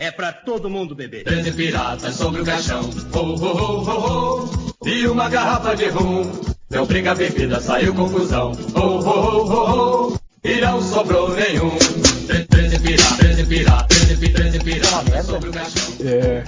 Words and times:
É 0.00 0.10
pra 0.10 0.32
todo 0.32 0.68
mundo 0.70 0.94
beber. 0.94 1.24
Treze 1.24 1.52
piratas 1.52 2.14
sobre 2.14 2.42
o 2.42 2.44
caixão, 2.44 2.88
oh, 3.12 3.18
oh, 3.18 3.86
oh, 3.86 4.48
oh, 4.80 4.88
E 4.88 5.06
uma 5.06 5.28
garrafa 5.28 5.74
de 5.74 5.88
rum. 5.88 6.30
Deu 6.68 6.84
briga, 6.86 7.14
bebida, 7.14 7.60
saiu 7.60 7.94
confusão, 7.94 8.52
oh, 8.74 8.80
oh, 8.80 9.52
oh, 9.52 10.12
oh. 10.12 10.16
E 10.44 10.60
não 10.60 10.80
sobrou 10.82 11.34
nenhum. 11.34 11.70
Treze 12.48 12.78
piratas, 12.80 13.16
treze 13.16 13.44
piratas, 13.46 13.98
treze 13.98 14.58
piratas 14.60 15.26
sobre 15.26 15.48
o 15.48 15.52
caixão. 15.52 15.82
É. 16.04 16.44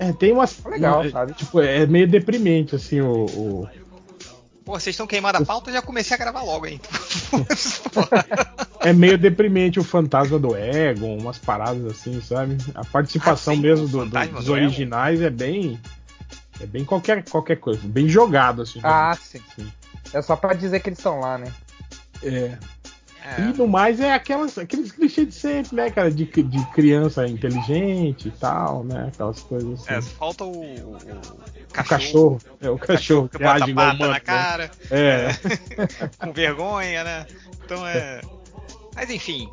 É, 0.00 0.12
tem 0.14 0.32
umas. 0.32 0.56
Legal, 0.64 1.02
uma- 1.02 1.10
sabe? 1.10 1.34
Tipo, 1.34 1.60
é 1.60 1.86
meio 1.86 2.08
deprimente, 2.08 2.74
assim, 2.74 3.00
o. 3.00 3.68
Pô, 4.64 4.72
vocês 4.78 4.94
estão 4.94 5.06
queimando 5.06 5.38
a 5.38 5.44
pauta, 5.44 5.70
eu 5.70 5.74
já 5.74 5.82
comecei 5.82 6.14
a 6.14 6.18
gravar 6.18 6.42
logo, 6.42 6.66
hein? 6.66 6.80
é 8.80 8.92
meio 8.92 9.16
deprimente 9.18 9.80
o 9.80 9.84
fantasma 9.84 10.38
do 10.38 10.56
Egon, 10.56 11.16
umas 11.18 11.38
paradas 11.38 11.84
assim, 11.90 12.20
sabe? 12.20 12.56
A 12.74 12.84
participação 12.84 13.54
Ah, 13.54 13.56
sim, 13.56 13.62
mesmo 13.62 13.88
do- 13.88 14.04
do- 14.04 14.10
dos 14.28 14.44
do 14.44 14.56
Egon. 14.56 14.66
originais 14.66 15.20
é 15.22 15.30
bem. 15.30 15.80
É 16.60 16.66
bem 16.66 16.84
qualquer, 16.84 17.24
qualquer 17.24 17.56
coisa, 17.56 17.80
bem 17.84 18.06
jogado, 18.08 18.62
assim. 18.62 18.80
Ah, 18.82 19.16
sim. 19.20 19.40
Sim. 19.56 19.72
É 20.12 20.20
só 20.20 20.36
pra 20.36 20.52
dizer 20.52 20.80
que 20.80 20.90
eles 20.90 20.98
estão 20.98 21.18
lá, 21.20 21.38
né? 21.38 21.50
É. 22.22 22.58
É. 23.24 23.42
E 23.42 23.52
no 23.52 23.68
mais 23.68 24.00
é 24.00 24.12
aquelas, 24.12 24.56
aqueles 24.56 24.92
clichês 24.92 25.28
de 25.28 25.34
sempre, 25.34 25.76
né, 25.76 25.90
cara? 25.90 26.10
De, 26.10 26.24
de 26.24 26.66
criança 26.72 27.26
inteligente 27.26 28.28
e 28.28 28.30
tal, 28.30 28.84
né? 28.84 29.10
Aquelas 29.12 29.40
coisas 29.40 29.80
assim. 29.80 29.94
É, 29.94 30.02
falta 30.02 30.44
o, 30.44 30.50
o 30.50 30.96
o 31.70 31.72
cachorro, 31.72 31.88
cachorro, 31.88 32.40
é 32.60 32.70
o 32.70 32.78
cachorro 32.78 33.28
que 33.28 33.38
que 33.38 33.44
bota 33.44 33.70
igual 33.70 33.86
pata 33.86 33.96
humano, 33.96 34.06
na 34.06 34.14
né? 34.14 34.20
cara, 34.20 34.70
É. 34.90 35.28
com 36.18 36.32
vergonha, 36.32 37.04
né? 37.04 37.26
Então 37.64 37.86
é. 37.86 38.20
Mas 38.94 39.10
enfim. 39.10 39.48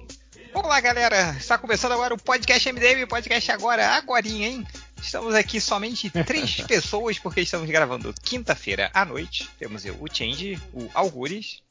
Vamos 0.53 0.69
lá, 0.69 0.79
galera. 0.79 1.35
Está 1.37 1.57
começando 1.57 1.91
agora 1.91 2.13
o 2.15 2.17
podcast 2.17 2.71
MDM, 2.71 3.03
o 3.03 3.07
podcast 3.07 3.51
agora, 3.51 3.89
agorinha, 3.89 4.47
hein? 4.47 4.67
Estamos 4.99 5.35
aqui 5.35 5.61
somente 5.61 6.09
três 6.25 6.61
pessoas, 6.61 7.19
porque 7.19 7.41
estamos 7.41 7.69
gravando 7.69 8.13
quinta-feira 8.23 8.89
à 8.93 9.05
noite. 9.05 9.47
Temos 9.59 9.85
eu, 9.85 9.95
o 10.01 10.07
Change, 10.11 10.59
o 10.73 10.89
Algures 10.95 11.61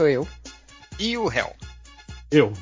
Sou 0.00 0.08
eu. 0.08 0.26
E 1.00 1.16
o 1.16 1.32
Hell. 1.32 1.56
Eu. 2.30 2.52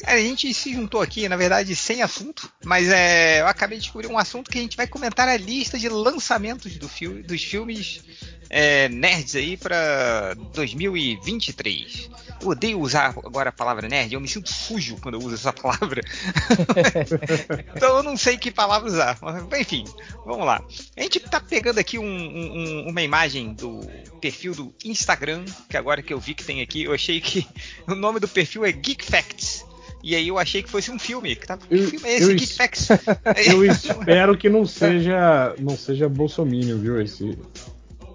Cara, 0.00 0.16
a 0.16 0.22
gente 0.22 0.52
se 0.54 0.72
juntou 0.72 1.02
aqui, 1.02 1.28
na 1.28 1.36
verdade, 1.36 1.74
sem 1.74 2.02
assunto, 2.02 2.50
mas 2.64 2.88
é, 2.88 3.40
eu 3.40 3.46
acabei 3.48 3.78
de 3.78 3.84
descobrir 3.84 4.06
um 4.06 4.16
assunto 4.18 4.50
que 4.50 4.58
a 4.58 4.62
gente 4.62 4.76
vai 4.76 4.86
comentar 4.86 5.28
a 5.28 5.36
lista 5.36 5.78
de 5.78 5.88
lançamentos 5.88 6.76
do 6.76 6.88
filme, 6.88 7.22
dos 7.22 7.42
filmes 7.42 8.00
é, 8.48 8.88
nerds 8.88 9.34
aí 9.34 9.56
para 9.56 10.34
2023. 10.54 12.10
Eu 12.40 12.48
odeio 12.48 12.80
usar 12.80 13.06
agora 13.24 13.48
a 13.48 13.52
palavra 13.52 13.88
nerd, 13.88 14.14
eu 14.14 14.20
me 14.20 14.28
sinto 14.28 14.52
sujo 14.52 14.96
quando 15.02 15.16
eu 15.16 15.20
uso 15.20 15.34
essa 15.34 15.52
palavra. 15.52 16.00
então 17.74 17.96
eu 17.96 18.02
não 18.02 18.16
sei 18.16 18.38
que 18.38 18.50
palavra 18.50 18.88
usar. 18.88 19.18
Mas, 19.20 19.60
enfim, 19.60 19.84
vamos 20.24 20.46
lá. 20.46 20.62
A 20.96 21.02
gente 21.02 21.20
tá 21.20 21.40
pegando 21.40 21.78
aqui 21.78 21.98
um- 21.98 22.04
um- 22.04 22.88
uma 22.88 23.02
imagem 23.02 23.52
do 23.52 23.80
perfil 24.20 24.54
do 24.54 24.74
Instagram, 24.84 25.44
que 25.68 25.76
agora 25.76 26.02
que 26.02 26.12
eu 26.12 26.20
vi 26.20 26.34
que 26.34 26.44
tem 26.44 26.62
aqui, 26.62 26.84
eu 26.84 26.92
achei 26.94 27.20
que 27.20 27.46
o 27.88 27.94
nome 27.94 28.20
do 28.20 28.28
perfil 28.28 28.64
é 28.64 28.70
Geek 28.72 29.04
Facts. 29.04 29.66
E 30.02 30.14
aí 30.14 30.28
eu 30.28 30.38
achei 30.38 30.62
que 30.62 30.70
fosse 30.70 30.90
um 30.90 30.98
filme. 30.98 31.34
Que, 31.34 31.46
tá, 31.46 31.56
que 31.56 31.74
Eu- 31.74 31.88
filme 31.88 32.08
é 32.08 32.14
esse? 32.14 32.22
eu 32.24 32.28
Geek 32.30 32.44
es- 32.44 32.56
Facts. 32.56 32.88
Eu 33.46 33.64
espero 33.66 34.36
que 34.38 34.48
não 34.48 34.64
seja, 34.64 35.54
não 35.58 35.76
seja 35.76 36.08
bolsominion, 36.08 36.78
viu? 36.78 37.00
Esse, 37.00 37.36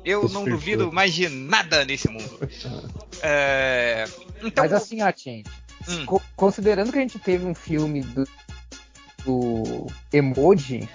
Eu 0.05 0.23
esse 0.25 0.33
não 0.33 0.43
perfil. 0.45 0.77
duvido 0.77 0.91
mais 0.93 1.13
de 1.13 1.27
nada 1.29 1.83
nesse 1.85 2.07
mundo. 2.09 2.39
É, 3.21 4.05
então, 4.41 4.63
Mas 4.63 4.73
assim, 4.73 5.01
ó, 5.01 5.11
gente. 5.15 5.49
Hum. 5.87 6.05
co- 6.05 6.21
considerando 6.35 6.91
que 6.91 6.97
a 6.97 7.01
gente 7.01 7.19
teve 7.19 7.45
um 7.45 7.53
filme 7.53 8.01
do, 8.01 8.25
do 9.25 9.87
Emoji 10.13 10.87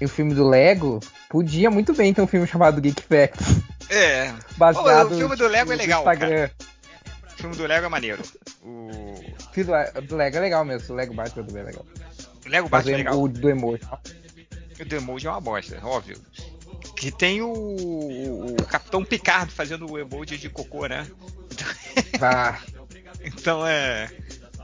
e 0.00 0.04
o 0.04 0.08
filme 0.08 0.32
do 0.34 0.48
Lego, 0.48 1.00
podia 1.28 1.70
muito 1.70 1.92
bem 1.92 2.14
ter 2.14 2.22
um 2.22 2.26
filme 2.26 2.46
chamado 2.46 2.80
Geek 2.80 3.02
Facts. 3.02 3.60
é, 3.90 4.32
Baseado 4.56 5.12
o 5.12 5.18
filme 5.18 5.34
do 5.34 5.48
Lego 5.48 5.72
é 5.72 5.76
legal, 5.76 6.00
Instagram. 6.02 6.48
o 6.60 6.77
filme 7.38 7.56
do 7.56 7.66
Lego 7.66 7.86
é 7.86 7.88
maneiro. 7.88 8.22
O 8.62 8.88
O 8.90 9.52
filme 9.52 9.70
do, 9.94 10.02
do 10.02 10.16
Lego 10.16 10.36
é 10.36 10.40
legal 10.40 10.64
mesmo. 10.64 10.92
O 10.92 10.96
Lego 10.96 11.14
Batman 11.14 11.44
também 11.44 11.62
é 11.62 11.66
legal. 11.66 11.86
Lego 12.46 12.68
Mas 12.70 12.84
Batman 12.84 12.90
é 12.90 12.94
o, 12.94 12.96
legal. 12.98 13.22
o 13.22 13.28
do 13.28 13.50
Emoji. 13.50 13.82
O 14.80 14.84
The 14.86 14.96
Emoji 14.96 15.26
é 15.26 15.30
uma 15.30 15.40
bosta, 15.40 15.80
óbvio. 15.84 16.20
Que 16.96 17.10
tem 17.10 17.40
o, 17.42 17.48
o, 17.52 18.52
o 18.52 18.64
Capitão 18.66 19.04
Picard 19.04 19.52
fazendo 19.52 19.90
o 19.90 19.98
emoji 19.98 20.36
de 20.36 20.48
cocô, 20.48 20.86
né? 20.86 21.06
Ah, 22.20 22.58
Então 23.22 23.66
é. 23.66 24.08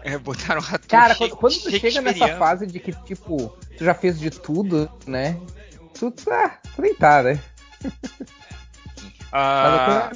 é 0.03 0.19
botaram 0.19 0.61
um 0.61 0.79
Cara, 0.89 1.15
quando, 1.15 1.37
quando 1.37 1.61
tu 1.61 1.71
chega 1.71 2.01
nessa 2.01 2.37
fase 2.39 2.67
de 2.67 2.79
que, 2.81 2.93
tipo, 3.05 3.49
tu 3.77 3.85
já 3.85 3.95
fez 3.95 4.19
de 4.19 4.31
tudo, 4.31 4.91
né? 5.07 5.39
Tu 5.99 6.11
tá, 6.11 6.61
tu 6.75 6.83
nem 6.83 6.95
tá, 6.95 7.23
né? 7.23 7.41
Ah, 9.33 10.11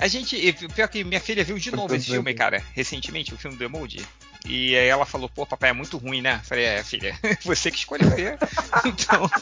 a 0.00 0.08
gente. 0.08 0.52
Pior 0.74 0.88
que 0.88 1.04
minha 1.04 1.20
filha 1.20 1.44
viu 1.44 1.58
de 1.58 1.70
novo 1.70 1.94
esse 1.94 2.06
filme, 2.10 2.34
cara, 2.34 2.62
recentemente, 2.74 3.32
o 3.34 3.36
filme 3.38 3.56
do 3.56 3.64
Emoji. 3.64 4.04
E 4.46 4.74
aí 4.76 4.86
ela 4.88 5.04
falou, 5.04 5.28
pô, 5.28 5.44
papai 5.46 5.70
é 5.70 5.72
muito 5.74 5.98
ruim, 5.98 6.22
né? 6.22 6.40
Eu 6.42 6.46
falei, 6.46 6.64
é, 6.64 6.82
filha, 6.82 7.14
você 7.44 7.70
que 7.70 7.78
escolheu 7.78 8.08
ver. 8.10 8.38
então. 8.84 9.28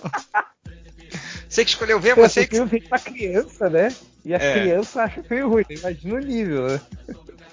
Você 1.48 1.64
que 1.64 1.70
escolheu 1.70 1.98
ver, 1.98 2.14
você 2.14 2.46
que. 2.46 2.56
filme 2.56 2.68
feito 2.68 2.90
pra 2.90 2.98
criança, 2.98 3.70
né? 3.70 3.88
E 4.22 4.34
a 4.34 4.36
É. 4.36 4.60
criança 4.60 5.02
acha 5.04 5.22
feio 5.22 5.48
ruim, 5.48 5.64
né? 5.70 5.76
imagina 5.76 6.14
o 6.14 6.18
nível, 6.18 6.66
né? 6.68 6.80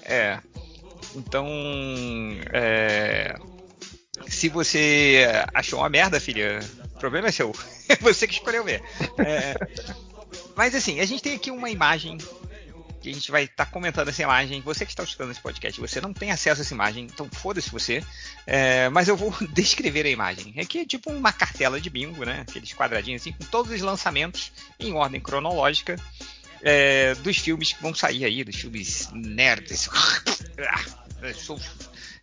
É. 0.02 0.38
Então. 1.14 1.48
É... 2.52 3.34
Se 4.28 4.50
você 4.50 5.26
achou 5.54 5.78
uma 5.78 5.88
merda, 5.88 6.20
filha, 6.20 6.60
o 6.94 6.98
problema 6.98 7.28
é 7.28 7.32
seu. 7.32 7.54
É 7.88 7.96
você 7.96 8.26
que 8.26 8.34
escolheu 8.34 8.64
ver. 8.64 8.82
É, 9.16 9.54
Mas 10.54 10.74
assim, 10.74 11.00
a 11.00 11.06
gente 11.06 11.22
tem 11.22 11.34
aqui 11.34 11.50
uma 11.50 11.70
imagem 11.70 12.18
que 13.06 13.10
a 13.10 13.14
gente 13.14 13.30
vai 13.30 13.44
estar 13.44 13.66
comentando 13.66 14.08
essa 14.08 14.22
imagem. 14.22 14.60
Você 14.62 14.84
que 14.84 14.90
está 14.90 15.04
escutando 15.04 15.30
esse 15.30 15.40
podcast, 15.40 15.80
você 15.80 16.00
não 16.00 16.12
tem 16.12 16.32
acesso 16.32 16.60
a 16.60 16.64
essa 16.64 16.74
imagem, 16.74 17.04
então 17.04 17.28
foda-se 17.32 17.70
você. 17.70 18.02
É, 18.46 18.88
mas 18.88 19.06
eu 19.06 19.16
vou 19.16 19.32
descrever 19.54 20.06
a 20.06 20.10
imagem. 20.10 20.54
Aqui 20.58 20.80
é 20.80 20.84
tipo 20.84 21.12
uma 21.12 21.32
cartela 21.32 21.80
de 21.80 21.88
bingo, 21.88 22.24
né? 22.24 22.40
Aqueles 22.40 22.72
quadradinhos 22.72 23.22
assim, 23.22 23.32
com 23.32 23.44
todos 23.44 23.70
os 23.70 23.80
lançamentos 23.80 24.50
em 24.80 24.92
ordem 24.92 25.20
cronológica 25.20 25.94
é, 26.62 27.14
dos 27.16 27.36
filmes 27.36 27.72
que 27.72 27.80
vão 27.80 27.94
sair 27.94 28.24
aí, 28.24 28.42
dos 28.42 28.56
filmes 28.56 29.08
nerds. 29.12 29.88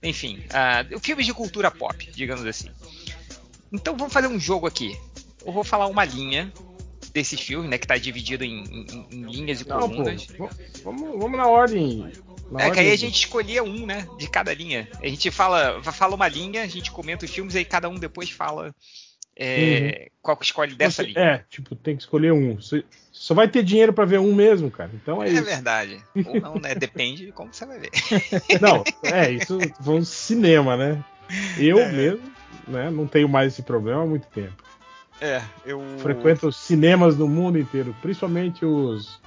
Enfim, 0.03 0.43
ah, 0.49 0.83
filmes 1.01 1.25
de 1.25 1.33
cultura 1.33 1.71
pop, 1.71 2.11
digamos 2.13 2.45
assim. 2.45 2.69
Então 3.71 3.95
vamos 3.95 4.11
fazer 4.11 4.27
um 4.27 4.39
jogo 4.39 4.67
aqui. 4.67 4.99
Eu 5.45 5.53
vou 5.53 5.63
falar 5.63 5.87
uma 5.87 6.03
linha 6.03 6.51
desses 7.13 7.39
filmes, 7.39 7.69
né? 7.69 7.77
Que 7.77 7.87
tá 7.87 7.97
dividido 7.97 8.43
em, 8.43 8.63
em- 8.63 9.07
em 9.11 9.21
linhas 9.31 9.61
e 9.61 9.67
Não, 9.67 9.79
pô, 9.79 9.89
colunas. 9.89 10.25
v- 10.25 10.37
vamos, 10.83 11.19
vamos 11.19 11.37
na 11.37 11.47
ordem. 11.47 12.11
na 12.51 12.59
É 12.59 12.63
que 12.63 12.69
ordem 12.69 12.83
aí 12.87 12.91
a 12.91 12.97
gente 12.97 13.15
escolhia 13.15 13.63
um, 13.63 13.85
né? 13.85 14.07
De 14.17 14.27
cada 14.29 14.53
linha. 14.53 14.87
A 15.01 15.07
gente 15.07 15.29
fala, 15.31 15.81
fala 15.83 16.15
uma 16.15 16.27
linha, 16.27 16.63
a 16.63 16.67
gente 16.67 16.91
comenta 16.91 17.25
os 17.25 17.31
filmes, 17.31 17.55
aí 17.55 17.63
cada 17.65 17.87
um 17.87 17.95
depois 17.95 18.29
fala 18.31 18.73
é, 19.35 20.09
qual 20.21 20.37
que 20.37 20.45
escolhe 20.45 20.75
dessa 20.75 21.01
Você- 21.03 21.09
linha. 21.09 21.19
É, 21.25 21.45
tipo, 21.49 21.75
tem 21.75 21.95
que 21.95 22.03
escolher 22.03 22.31
um. 22.31 22.55
Você 22.55 22.83
só 23.11 23.33
vai 23.33 23.47
ter 23.47 23.63
dinheiro 23.63 23.91
pra 23.93 24.05
ver 24.05 24.19
um 24.19 24.33
mesmo, 24.33 24.69
cara. 24.69 24.91
Então 24.93 25.23
é, 25.23 25.27
É 25.29 25.31
isso. 25.33 25.43
verdade. 25.43 25.99
Ou 26.25 26.39
não, 26.39 26.55
né? 26.55 26.75
Depende 26.75 27.25
de 27.27 27.31
como 27.31 27.53
você 27.53 27.65
vai 27.65 27.79
ver. 27.79 27.89
Não, 28.61 28.83
é, 29.03 29.31
isso 29.31 29.57
vamos 29.79 30.07
cinema, 30.09 30.77
né? 30.77 31.03
Eu 31.57 31.79
É. 31.79 31.91
mesmo, 31.91 32.31
né, 32.67 32.89
não 32.91 33.07
tenho 33.07 33.27
mais 33.27 33.53
esse 33.53 33.63
problema 33.63 34.03
há 34.03 34.05
muito 34.05 34.27
tempo. 34.27 34.61
É, 35.21 35.41
eu. 35.65 35.81
Frequento 35.99 36.47
os 36.47 36.55
cinemas 36.55 37.15
do 37.15 37.27
mundo 37.27 37.57
inteiro, 37.57 37.95
principalmente 38.01 38.65
os 38.65 39.21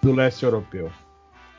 do 0.00 0.12
leste 0.12 0.44
europeu. 0.44 0.90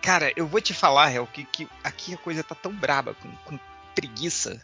Cara, 0.02 0.32
eu 0.36 0.46
vou 0.46 0.60
te 0.60 0.74
falar, 0.74 1.14
Hel, 1.14 1.28
que, 1.32 1.46
que 1.46 1.68
aqui 1.84 2.14
a 2.14 2.18
coisa 2.18 2.44
tá 2.44 2.54
tão 2.54 2.74
braba, 2.74 3.14
com, 3.14 3.30
com 3.46 3.60
preguiça 3.96 4.62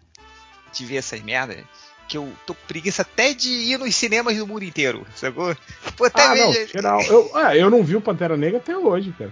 de 0.74 0.86
ver 0.86 0.98
essas 0.98 1.22
merdas, 1.22 1.64
que 2.08 2.18
eu 2.18 2.34
tô 2.46 2.54
com 2.54 2.66
preguiça 2.68 3.04
até 3.04 3.34
de 3.34 3.50
ir 3.50 3.80
nos 3.80 3.96
cinemas 3.96 4.36
do 4.36 4.46
mundo 4.46 4.64
inteiro, 4.64 5.08
sacou? 5.16 5.56
Pô, 5.96 6.06
até 6.06 6.24
Ah, 6.24 6.36
não, 6.36 6.54
geral. 6.54 7.02
Eu, 7.04 7.32
ah, 7.34 7.56
eu 7.56 7.70
não 7.70 7.84
vi 7.84 7.96
o 7.96 8.02
Pantera 8.02 8.36
Negra 8.36 8.58
até 8.58 8.78
hoje, 8.78 9.14
cara. 9.18 9.32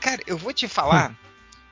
Cara, 0.00 0.22
eu 0.26 0.38
vou 0.38 0.52
te 0.52 0.66
falar 0.66 1.14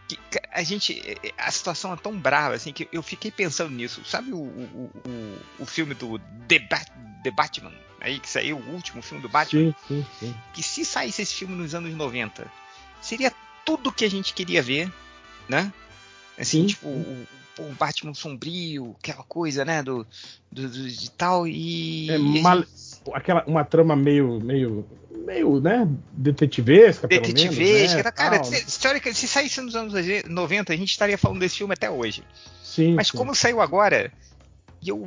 que 0.06 0.18
a 0.52 0.62
gente. 0.62 1.02
A 1.36 1.50
situação 1.50 1.92
é 1.92 1.96
tão 1.96 2.16
brava 2.18 2.54
assim 2.54 2.72
que 2.72 2.88
eu 2.92 3.02
fiquei 3.02 3.30
pensando 3.30 3.70
nisso. 3.70 4.04
Sabe 4.04 4.32
o, 4.32 4.36
o, 4.38 4.90
o, 5.06 5.38
o 5.62 5.66
filme 5.66 5.94
do 5.94 6.18
The, 6.48 6.58
Bat, 6.60 6.92
The 7.24 7.30
Batman? 7.30 7.72
Aí 8.00 8.20
que 8.20 8.28
saiu 8.28 8.58
o 8.58 8.70
último 8.70 9.02
filme 9.02 9.22
do 9.22 9.28
Batman? 9.28 9.72
Sim, 9.72 9.74
sim, 9.88 10.06
sim. 10.20 10.34
Que 10.52 10.62
se 10.62 10.84
saísse 10.84 11.22
esse 11.22 11.34
filme 11.34 11.54
nos 11.56 11.74
anos 11.74 11.92
90, 11.94 12.50
seria 13.02 13.32
tudo 13.64 13.90
que 13.92 14.04
a 14.04 14.10
gente 14.10 14.32
queria 14.32 14.62
ver, 14.62 14.92
né? 15.48 15.72
Assim, 16.38 16.60
Sim. 16.62 16.66
tipo, 16.66 16.88
o, 16.88 17.26
o 17.58 17.72
Batman 17.74 18.12
sombrio, 18.14 18.94
aquela 19.02 19.22
coisa, 19.24 19.64
né? 19.64 19.82
Do, 19.82 20.06
do, 20.52 20.68
do- 20.68 20.88
de 20.90 21.10
tal, 21.12 21.48
e. 21.48 22.10
É 22.10 22.16
e 22.18 22.42
mal- 22.42 22.58
gente- 22.58 22.68
aquela, 23.14 23.44
uma 23.46 23.64
trama 23.64 23.94
meio, 23.96 24.40
meio, 24.40 24.86
meio, 25.24 25.60
né, 25.60 25.88
detetivesca, 26.12 27.08
Detetivesca, 27.08 27.62
menos, 27.62 27.94
né, 27.94 28.02
cara, 28.10 28.40
tal, 28.40 28.52
história, 28.52 29.14
se 29.14 29.28
saísse 29.28 29.60
nos 29.60 29.74
anos 29.74 29.94
90, 30.26 30.72
a 30.72 30.76
gente 30.76 30.90
estaria 30.90 31.18
falando 31.18 31.40
desse 31.40 31.58
filme 31.58 31.74
até 31.74 31.90
hoje. 31.90 32.22
Sim, 32.62 32.94
Mas 32.94 33.08
sim. 33.08 33.16
como 33.16 33.34
saiu 33.34 33.60
agora, 33.60 34.12
e 34.82 34.88
eu 34.88 35.06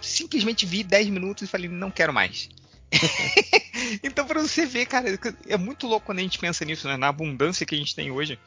simplesmente 0.00 0.66
vi 0.66 0.82
10 0.82 1.08
minutos 1.08 1.42
e 1.42 1.46
falei, 1.46 1.68
não 1.68 1.90
quero 1.90 2.12
mais. 2.12 2.48
então, 4.02 4.26
pra 4.26 4.40
você 4.40 4.66
ver, 4.66 4.86
cara, 4.86 5.18
é 5.48 5.56
muito 5.56 5.86
louco 5.86 6.06
quando 6.06 6.18
a 6.18 6.22
gente 6.22 6.38
pensa 6.38 6.64
nisso, 6.64 6.86
né? 6.86 6.96
Na 6.96 7.08
abundância 7.08 7.66
que 7.66 7.74
a 7.74 7.78
gente 7.78 7.94
tem 7.94 8.10
hoje 8.10 8.38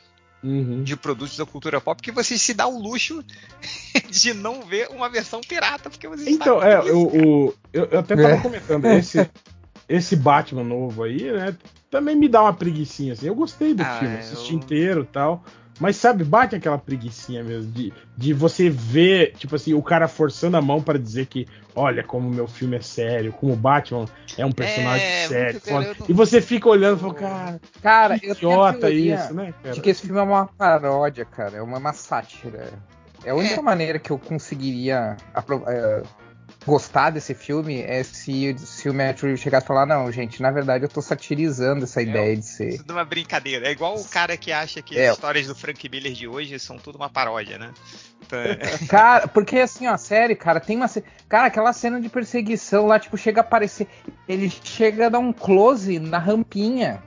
Uhum. 0.45 0.83
de 0.83 0.95
produtos 0.95 1.35
da 1.35 1.45
cultura 1.45 1.81
pop, 1.81 1.99
que 2.01 2.11
você 2.11 2.37
se 2.37 2.53
dá 2.53 2.67
o 2.67 2.77
luxo 2.79 3.23
de 4.11 4.33
não 4.33 4.61
ver 4.63 4.89
uma 4.91 5.09
versão 5.09 5.41
pirata, 5.41 5.89
porque 5.89 6.07
você 6.07 6.29
Então, 6.29 6.61
é, 6.61 6.81
que 6.83 6.89
eu, 6.89 7.01
o- 7.01 7.53
eu, 7.73 7.85
eu 7.85 7.99
até 7.99 8.15
tava 8.15 8.35
É. 8.35 8.41
comentando, 8.41 8.85
esse, 8.85 9.27
esse 9.89 10.15
Batman 10.15 10.63
novo 10.63 11.03
aí, 11.03 11.31
né, 11.31 11.57
também 11.89 12.15
me 12.15 12.27
dá 12.29 12.43
uma 12.43 12.53
preguicinha, 12.53 13.13
assim. 13.13 13.25
Eu 13.27 13.33
gostei 13.35 13.73
do 13.73 13.81
Ah, 13.83 13.99
filme, 13.99 14.15
eu- 14.15 14.19
assisti 14.19 14.53
inteiro 14.53 15.01
e 15.01 15.05
tal. 15.07 15.43
Mas 15.79 15.97
sabe, 15.97 16.23
bate 16.23 16.55
aquela 16.55 16.77
preguicinha 16.77 17.43
mesmo 17.43 17.71
de, 17.71 17.91
de 18.17 18.33
você 18.33 18.69
ver, 18.69 19.33
tipo 19.37 19.55
assim, 19.55 19.73
o 19.73 19.81
cara 19.83 20.07
forçando 20.07 20.55
a 20.55 20.61
mão 20.61 20.81
para 20.81 20.97
dizer 20.97 21.25
que, 21.25 21.45
olha, 21.75 22.01
como 22.03 22.29
meu 22.29 22.47
filme 22.47 22.77
é 22.77 22.81
sério, 22.81 23.33
como 23.33 23.53
o 23.53 23.57
Batman 23.57 24.05
é 24.37 24.45
um 24.45 24.51
personagem 24.51 25.05
É, 25.07 25.27
sério. 25.27 25.61
não- 25.99 26.05
E 26.07 26.13
você 26.13 26.41
fica 26.41 26.69
olhando 26.69 26.97
e 26.97 27.01
fala, 27.01 27.13
cara, 27.13 27.61
Cara, 27.81 28.19
que 28.19 28.25
eu 28.27 28.35
tenho 28.35 28.51
a 28.63 28.69
idiota 28.69 28.89
isso, 28.89 29.33
né, 29.33 29.53
cara? 29.61 29.75
de 29.75 29.81
que 29.81 29.89
esse 29.89 30.01
filme 30.03 30.19
é 30.19 30.23
uma 30.23 30.45
paródia, 30.47 31.25
cara. 31.25 31.57
É 31.57 31.61
uma, 31.61 31.77
uma 31.77 31.93
sátira. 31.93 32.71
É 33.23 33.31
a 33.31 33.35
única 33.35 33.61
maneira 33.61 33.99
que 33.99 34.11
eu 34.11 34.17
conseguiria 34.19 35.17
apro- 35.33 35.63
é, 35.67 36.03
gostar 36.65 37.11
desse 37.11 37.33
filme 37.33 37.81
é 37.81 38.03
se, 38.03 38.55
se 38.57 38.89
o 38.89 38.93
Matt 38.93 39.21
Reeves 39.21 39.39
chegasse 39.39 39.65
e 39.65 39.67
falar, 39.67 39.85
não, 39.85 40.11
gente, 40.11 40.41
na 40.41 40.51
verdade 40.51 40.83
eu 40.85 40.89
tô 40.89 41.01
satirizando 41.01 41.83
essa 41.83 42.01
ideia 42.01 42.35
de 42.35 42.45
ser. 42.45 42.69
Isso 42.69 42.83
de 42.85 42.91
uma 42.91 43.05
brincadeira. 43.05 43.67
É 43.67 43.71
igual 43.71 43.95
o 43.95 44.05
cara 44.05 44.35
que 44.37 44.51
acha 44.51 44.81
que 44.81 44.97
É. 44.97 45.09
as 45.09 45.15
histórias 45.15 45.47
do 45.47 45.55
Frank 45.55 45.87
Miller 45.89 46.13
de 46.13 46.27
hoje 46.27 46.57
são 46.59 46.77
tudo 46.77 46.95
uma 46.95 47.09
paródia, 47.09 47.57
né? 47.57 47.71
Então, 48.25 48.39
é- 48.39 48.57
Cara, 48.89 49.27
porque 49.27 49.59
assim, 49.59 49.87
ó, 49.87 49.93
a 49.93 49.97
série, 49.97 50.35
cara, 50.35 50.59
tem 50.59 50.75
uma. 50.77 50.89
Cara, 51.29 51.47
aquela 51.47 51.71
cena 51.73 52.01
de 52.01 52.09
perseguição 52.09 52.87
lá, 52.87 52.99
tipo, 52.99 53.17
chega 53.17 53.41
a 53.41 53.43
aparecer. 53.43 53.87
Ele 54.27 54.49
chega 54.49 55.05
a 55.07 55.09
dar 55.09 55.19
um 55.19 55.31
close 55.33 55.99
na 55.99 56.17
rampinha. 56.17 57.01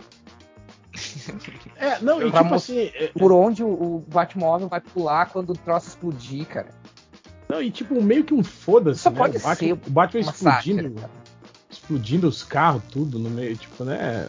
É, 1.76 2.00
não, 2.00 2.20
e 2.20 2.32
tipo 2.32 2.54
assim, 2.54 2.90
é, 2.94 3.12
Por 3.16 3.30
onde 3.30 3.62
o, 3.62 3.68
o 3.68 4.04
Batmóvel 4.08 4.66
vai 4.68 4.80
pular 4.80 5.26
quando 5.26 5.50
o 5.50 5.56
troço 5.56 5.88
explodir, 5.88 6.44
cara. 6.46 6.70
Não, 7.48 7.62
e 7.62 7.70
tipo, 7.70 8.00
meio 8.02 8.24
que 8.24 8.34
um 8.34 8.42
foda-se, 8.44 9.00
Só 9.02 9.10
né? 9.10 9.16
pode 9.16 9.36
o 9.38 9.40
Batman, 9.40 9.54
ser 9.56 9.72
o 9.72 9.90
Batman 9.90 10.20
explodindo, 10.20 10.94
explodindo 11.70 12.28
os 12.28 12.42
carros, 12.42 12.82
tudo 12.90 13.18
no 13.18 13.30
meio, 13.30 13.56
tipo, 13.56 13.84
né? 13.84 14.28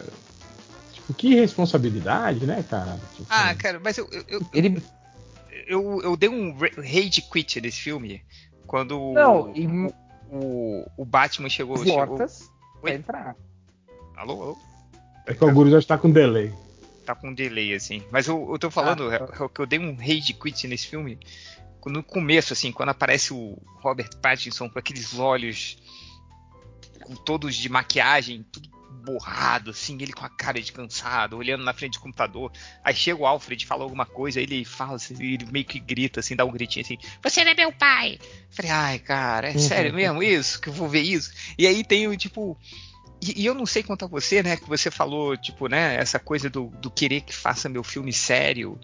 Tipo, 0.92 1.14
que 1.14 1.34
responsabilidade, 1.34 2.46
né, 2.46 2.62
cara? 2.62 2.98
Tipo, 3.14 3.26
Ah, 3.28 3.54
cara, 3.54 3.78
mas 3.78 3.98
eu, 3.98 4.08
eu, 4.10 4.24
eu, 4.28 4.40
Ele. 4.54 4.82
eu, 5.66 6.00
eu 6.02 6.16
dei 6.16 6.28
um 6.28 6.56
ra- 6.56 6.70
rage 6.76 7.22
quit 7.22 7.60
nesse 7.60 7.80
filme 7.80 8.22
quando 8.66 9.12
Não, 9.12 9.52
e 9.54 9.66
o, 9.66 10.86
o, 10.98 11.04
Batman 11.04 11.48
chegou. 11.48 11.76
as 11.76 11.82
chegou 11.82 12.06
portas 12.06 12.50
pra 12.80 12.90
Oi? 12.90 12.96
entrar. 12.96 13.36
alô, 14.16 14.42
alô? 14.42 14.58
é 15.26 15.34
que 15.34 15.44
o 15.44 15.52
Guru 15.52 15.70
já 15.70 15.78
está 15.78 15.98
com 15.98 16.10
delay. 16.10 16.52
Tá 17.04 17.14
com 17.14 17.28
um 17.28 17.34
delay, 17.34 17.74
assim. 17.74 18.02
Mas 18.10 18.26
eu, 18.28 18.48
eu 18.50 18.58
tô 18.58 18.70
falando 18.70 19.10
é- 19.12 19.16
é 19.16 19.48
que 19.48 19.60
eu 19.60 19.66
dei 19.66 19.78
um 19.78 19.94
rage 19.96 20.32
quit 20.32 20.66
nesse 20.68 20.86
filme 20.86 21.18
no 21.88 22.02
começo, 22.02 22.52
assim, 22.52 22.72
quando 22.72 22.90
aparece 22.90 23.32
o 23.32 23.56
Robert 23.80 24.10
Pattinson 24.20 24.68
com 24.68 24.78
aqueles 24.78 25.18
olhos 25.18 25.78
com 27.00 27.14
todos 27.16 27.54
de 27.56 27.68
maquiagem, 27.68 28.44
tudo 28.52 28.68
borrado, 29.02 29.70
assim, 29.70 29.96
ele 30.00 30.12
com 30.12 30.24
a 30.26 30.28
cara 30.28 30.60
de 30.60 30.70
cansado, 30.72 31.36
olhando 31.38 31.64
na 31.64 31.72
frente 31.72 31.94
do 31.94 32.00
computador. 32.00 32.52
Aí 32.84 32.94
chega 32.94 33.18
o 33.20 33.26
Alfred, 33.26 33.64
fala 33.64 33.82
alguma 33.82 34.04
coisa, 34.04 34.40
ele 34.40 34.64
fala, 34.64 34.96
assim, 34.96 35.14
ele 35.14 35.46
meio 35.50 35.64
que 35.64 35.80
grita, 35.80 36.20
assim, 36.20 36.36
dá 36.36 36.44
um 36.44 36.50
gritinho 36.52 36.84
assim: 36.84 36.98
Você 37.22 37.42
não 37.42 37.52
é 37.52 37.54
meu 37.54 37.72
pai! 37.72 38.18
Falei, 38.50 38.70
ai, 38.70 38.98
cara, 38.98 39.48
é 39.48 39.52
Uhum. 39.54 39.58
sério 39.58 39.94
mesmo 39.94 40.22
isso? 40.22 40.60
Que 40.60 40.68
eu 40.68 40.72
vou 40.72 40.88
ver 40.88 41.00
isso? 41.00 41.32
E 41.58 41.66
aí 41.66 41.82
tem 41.82 42.06
o 42.08 42.16
tipo. 42.16 42.58
E, 43.22 43.42
e 43.42 43.46
eu 43.46 43.54
não 43.54 43.64
sei 43.66 43.82
quanto 43.82 44.04
a 44.04 44.08
você, 44.08 44.42
né? 44.42 44.56
Que 44.56 44.68
você 44.68 44.90
falou, 44.90 45.36
tipo, 45.36 45.66
né? 45.66 45.96
Essa 45.96 46.18
coisa 46.18 46.50
do, 46.50 46.66
do 46.80 46.90
querer 46.90 47.22
que 47.22 47.34
faça 47.34 47.68
meu 47.68 47.82
filme 47.82 48.12
sério. 48.12 48.78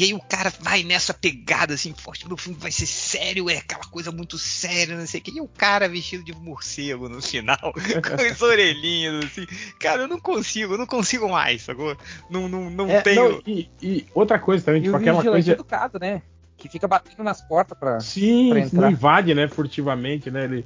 E 0.00 0.04
aí 0.04 0.14
o 0.14 0.18
cara 0.20 0.50
vai 0.60 0.82
nessa 0.82 1.12
pegada 1.12 1.74
assim, 1.74 1.92
forte, 1.92 2.26
meu 2.26 2.38
filme 2.38 2.58
vai 2.58 2.72
ser 2.72 2.86
sério, 2.86 3.50
é 3.50 3.58
aquela 3.58 3.84
coisa 3.84 4.10
muito 4.10 4.38
séria, 4.38 4.96
não 4.96 5.06
sei 5.06 5.20
o 5.20 5.22
que. 5.22 5.30
E 5.36 5.42
o 5.42 5.46
cara 5.46 5.86
vestido 5.90 6.24
de 6.24 6.34
morcego 6.34 7.06
no 7.06 7.20
final, 7.20 7.58
com 7.60 8.22
as 8.32 8.40
orelhinhas, 8.40 9.26
assim. 9.26 9.46
Cara, 9.78 10.00
eu 10.04 10.08
não 10.08 10.18
consigo, 10.18 10.72
eu 10.72 10.78
não 10.78 10.86
consigo 10.86 11.28
mais, 11.28 11.60
sacou? 11.60 11.94
Não, 12.30 12.48
não, 12.48 12.70
não 12.70 12.88
É, 12.88 13.02
tenho. 13.02 13.32
não, 13.32 13.42
e, 13.46 13.68
e 13.82 14.06
outra 14.14 14.38
coisa 14.38 14.64
também, 14.64 14.80
E 14.80 14.84
tipo, 14.86 14.96
aquela 14.96 15.22
coisa. 15.22 15.52
educado, 15.52 15.98
né? 16.00 16.22
Que 16.56 16.66
fica 16.66 16.88
batendo 16.88 17.22
nas 17.22 17.42
portas 17.42 17.76
pra. 17.78 18.00
Sim, 18.00 18.48
pra 18.48 18.58
não 18.60 18.66
entrar. 18.66 18.90
invade, 18.90 19.34
né, 19.34 19.48
furtivamente, 19.48 20.30
né? 20.30 20.44
Ele, 20.44 20.64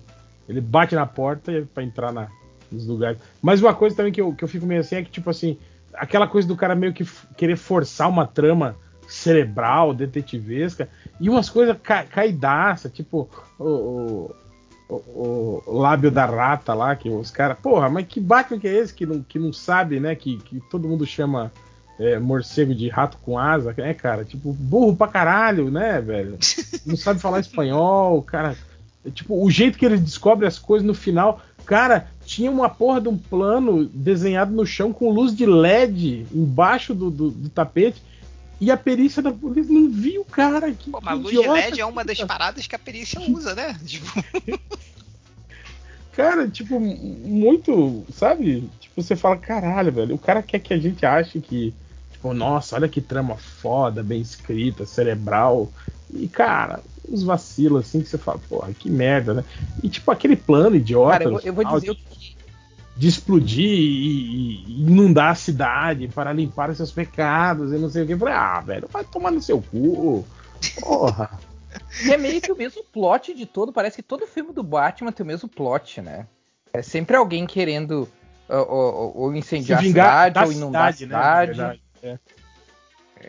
ele 0.48 0.60
bate 0.60 0.94
na 0.94 1.06
porta 1.06 1.50
e- 1.50 1.64
pra 1.64 1.82
entrar 1.82 2.12
na, 2.12 2.28
nos 2.70 2.86
lugares. 2.86 3.18
Mas 3.42 3.60
uma 3.60 3.74
coisa 3.74 3.96
também 3.96 4.12
que 4.12 4.20
eu, 4.20 4.32
que 4.32 4.44
eu 4.44 4.48
fico 4.48 4.64
meio 4.64 4.80
assim 4.80 4.94
é 4.94 5.02
que, 5.02 5.10
tipo 5.10 5.28
assim, 5.28 5.58
aquela 5.92 6.28
coisa 6.28 6.46
do 6.46 6.54
cara 6.56 6.76
meio 6.76 6.92
que 6.92 7.04
querer 7.36 7.56
forçar 7.56 8.08
uma 8.08 8.28
cerebral, 9.08 9.92
detetivesca, 9.94 10.88
e 11.20 11.28
umas 11.28 11.48
coisas 11.48 11.76
ca 11.82 12.04
caidaça, 12.04 12.88
tipo 12.88 13.28
o, 13.58 13.64
o, 13.64 14.34
o- 14.88 15.62
o 15.66 15.78
lábio 15.78 16.10
da 16.10 16.26
rata 16.26 16.74
lá, 16.74 16.94
que 16.96 17.08
os 17.08 17.30
caras, 17.30 17.58
porra, 17.58 17.88
mas 17.88 18.06
que 18.06 18.20
Batman 18.20 18.58
que 18.58 18.68
é 18.68 18.74
esse 18.74 18.92
que 18.94 19.06
não, 19.06 19.22
que 19.22 19.38
não 19.38 19.52
sabe, 19.52 19.98
né, 20.00 20.14
que, 20.14 20.36
que 20.38 20.60
todo 20.70 20.88
mundo 20.88 21.06
chama 21.06 21.52
é, 21.98 22.18
morcego 22.18 22.74
de 22.74 22.88
rato 22.88 23.16
com 23.24 23.38
asa, 23.38 23.72
né, 23.76 23.94
cara? 23.94 24.24
Tipo, 24.24 24.52
burro 24.52 24.96
pra 24.96 25.06
caralho, 25.06 25.70
né, 25.70 26.00
velho? 26.00 26.36
Não 26.84 26.96
sabe 26.96 27.20
falar 27.20 27.38
espanhol, 27.38 28.20
cara. 28.22 28.56
É, 29.06 29.10
Tipo, 29.10 29.40
o 29.42 29.48
jeito 29.50 29.78
que 29.78 29.86
ele 29.86 29.96
descobre 29.98 30.44
as 30.46 30.58
coisas 30.58 30.84
no 30.84 30.92
final, 30.92 31.40
cara, 31.64 32.08
tinha 32.26 32.50
uma 32.50 32.68
porra 32.68 33.00
de 33.00 33.08
um 33.08 33.16
plano 33.16 33.84
desenhado 33.86 34.52
no 34.52 34.66
chão 34.66 34.92
com 34.92 35.08
luz 35.12 35.34
de 35.36 35.46
LED 35.46 36.26
embaixo 36.34 36.94
do, 36.94 37.10
do, 37.12 37.30
do 37.30 37.48
tapete. 37.48 38.02
E 38.64 38.70
a 38.70 38.78
perícia 38.78 39.20
da 39.20 39.30
polícia 39.30 39.70
não 39.70 39.90
viu, 39.90 40.24
cara. 40.24 40.72
Que, 40.72 40.90
Pô, 40.90 40.98
mas 41.02 41.18
que 41.18 41.20
luz 41.20 41.34
de 41.34 41.38
idiota 41.38 41.58
LED 41.60 41.80
é 41.82 41.84
uma 41.84 42.02
das 42.02 42.16
cara. 42.16 42.26
paradas 42.26 42.66
que 42.66 42.74
a 42.74 42.78
perícia 42.78 43.20
usa, 43.20 43.54
né? 43.54 43.78
Tipo, 43.84 44.08
Cara, 46.16 46.48
tipo, 46.48 46.80
muito, 46.80 48.06
sabe? 48.10 48.70
Tipo, 48.80 49.02
você 49.02 49.14
fala, 49.14 49.36
caralho, 49.36 49.92
velho, 49.92 50.14
o 50.14 50.18
cara 50.18 50.42
quer 50.42 50.60
que 50.60 50.72
a 50.72 50.78
gente 50.78 51.04
ache 51.04 51.40
que, 51.40 51.74
tipo, 52.10 52.32
nossa, 52.32 52.76
olha 52.76 52.88
que 52.88 53.02
trama 53.02 53.36
foda, 53.36 54.02
bem 54.02 54.22
escrita, 54.22 54.86
cerebral. 54.86 55.70
E, 56.08 56.26
cara, 56.26 56.80
uns 57.06 57.22
vacilos 57.22 57.84
assim 57.84 58.00
que 58.00 58.08
você 58.08 58.16
fala, 58.16 58.38
porra, 58.48 58.72
que 58.72 58.88
merda, 58.88 59.34
né? 59.34 59.44
E, 59.82 59.90
tipo, 59.90 60.10
aquele 60.10 60.36
plano 60.36 60.76
idiota 60.76 61.18
Cara, 61.18 61.24
eu, 61.24 61.40
eu 61.40 61.52
vou 61.52 61.64
dizer 61.64 61.90
o 61.90 61.96
de, 62.96 63.08
explodir 63.08 63.64
e, 63.64 64.64
e 64.66 64.82
inundar 64.82 65.32
a 65.32 65.34
cidade 65.34 66.08
para 66.08 66.32
limpar 66.32 66.70
os 66.70 66.76
seus 66.76 66.92
pecados 66.92 67.72
e 67.72 67.78
não 67.78 67.88
sei 67.90 68.02
o 68.04 68.06
que. 68.06 68.12
Eu 68.12 68.18
falei, 68.18 68.34
ah, 68.34 68.60
velho, 68.60 68.88
vai 68.90 69.04
tomar 69.04 69.30
no 69.30 69.42
seu 69.42 69.60
cu. 69.60 70.24
Porra. 70.80 71.38
E 72.04 72.10
é 72.12 72.16
meio 72.16 72.40
que 72.40 72.52
o 72.52 72.56
mesmo 72.56 72.82
plot 72.84 73.34
de 73.34 73.46
todo. 73.46 73.72
Parece 73.72 73.96
que 73.96 74.02
todo 74.02 74.26
filme 74.26 74.52
do 74.52 74.62
Batman 74.62 75.12
tem 75.12 75.24
o 75.24 75.26
mesmo 75.26 75.48
plot, 75.48 76.00
né? 76.00 76.26
É 76.72 76.82
sempre 76.82 77.16
alguém 77.16 77.46
querendo 77.46 78.08
ou, 78.48 78.68
ou- 78.70 79.16
ou 79.16 79.34
incendiar 79.34 79.80
a 79.80 79.82
cidade, 79.82 80.38
ou 80.44 80.52
inundar 80.52 80.82
a 80.82 80.84
né, 80.84 80.90
na 80.90 80.96
cidade. 80.96 81.46
verdade. 81.46 81.82
É. 82.02 82.18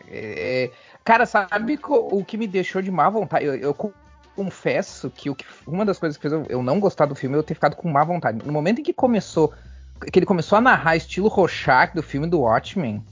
É, 0.08 0.72
cara, 1.04 1.26
sabe 1.26 1.80
o 1.88 2.24
que 2.24 2.38
me 2.38 2.48
deixou 2.48 2.82
de 2.82 2.92
má 2.92 3.10
vontade? 3.10 3.46
Eu, 3.46 3.56
eu 3.56 3.94
confesso 4.36 5.10
que, 5.10 5.30
o 5.30 5.36
que 5.36 5.46
uma 5.66 5.86
das 5.86 5.98
coisas 5.98 6.18
que 6.18 6.28
fez 6.28 6.46
eu, 6.50 6.62
não 6.62 6.80
gostar 6.80 7.06
do 7.06 7.16
filme 7.16 7.36
é 7.36 7.40
eu 7.40 7.44
ter 7.44 7.54
ficado 7.54 7.76
com 7.76 7.90
má 7.90 8.04
vontade. 8.04 8.46
No 8.46 8.52
momento 8.52 8.80
em 8.80 8.84
que 8.84 8.94
começou, 8.94 9.54
que 10.12 10.20
ele 10.20 10.26
começou 10.26 10.58
a 10.58 10.62
narrar 10.62 10.96
estilo 10.96 11.28
Rorschach 11.28 11.94
do 11.96 12.04
filme 12.04 12.28
do 12.28 12.42
Watchmen, 12.42 13.04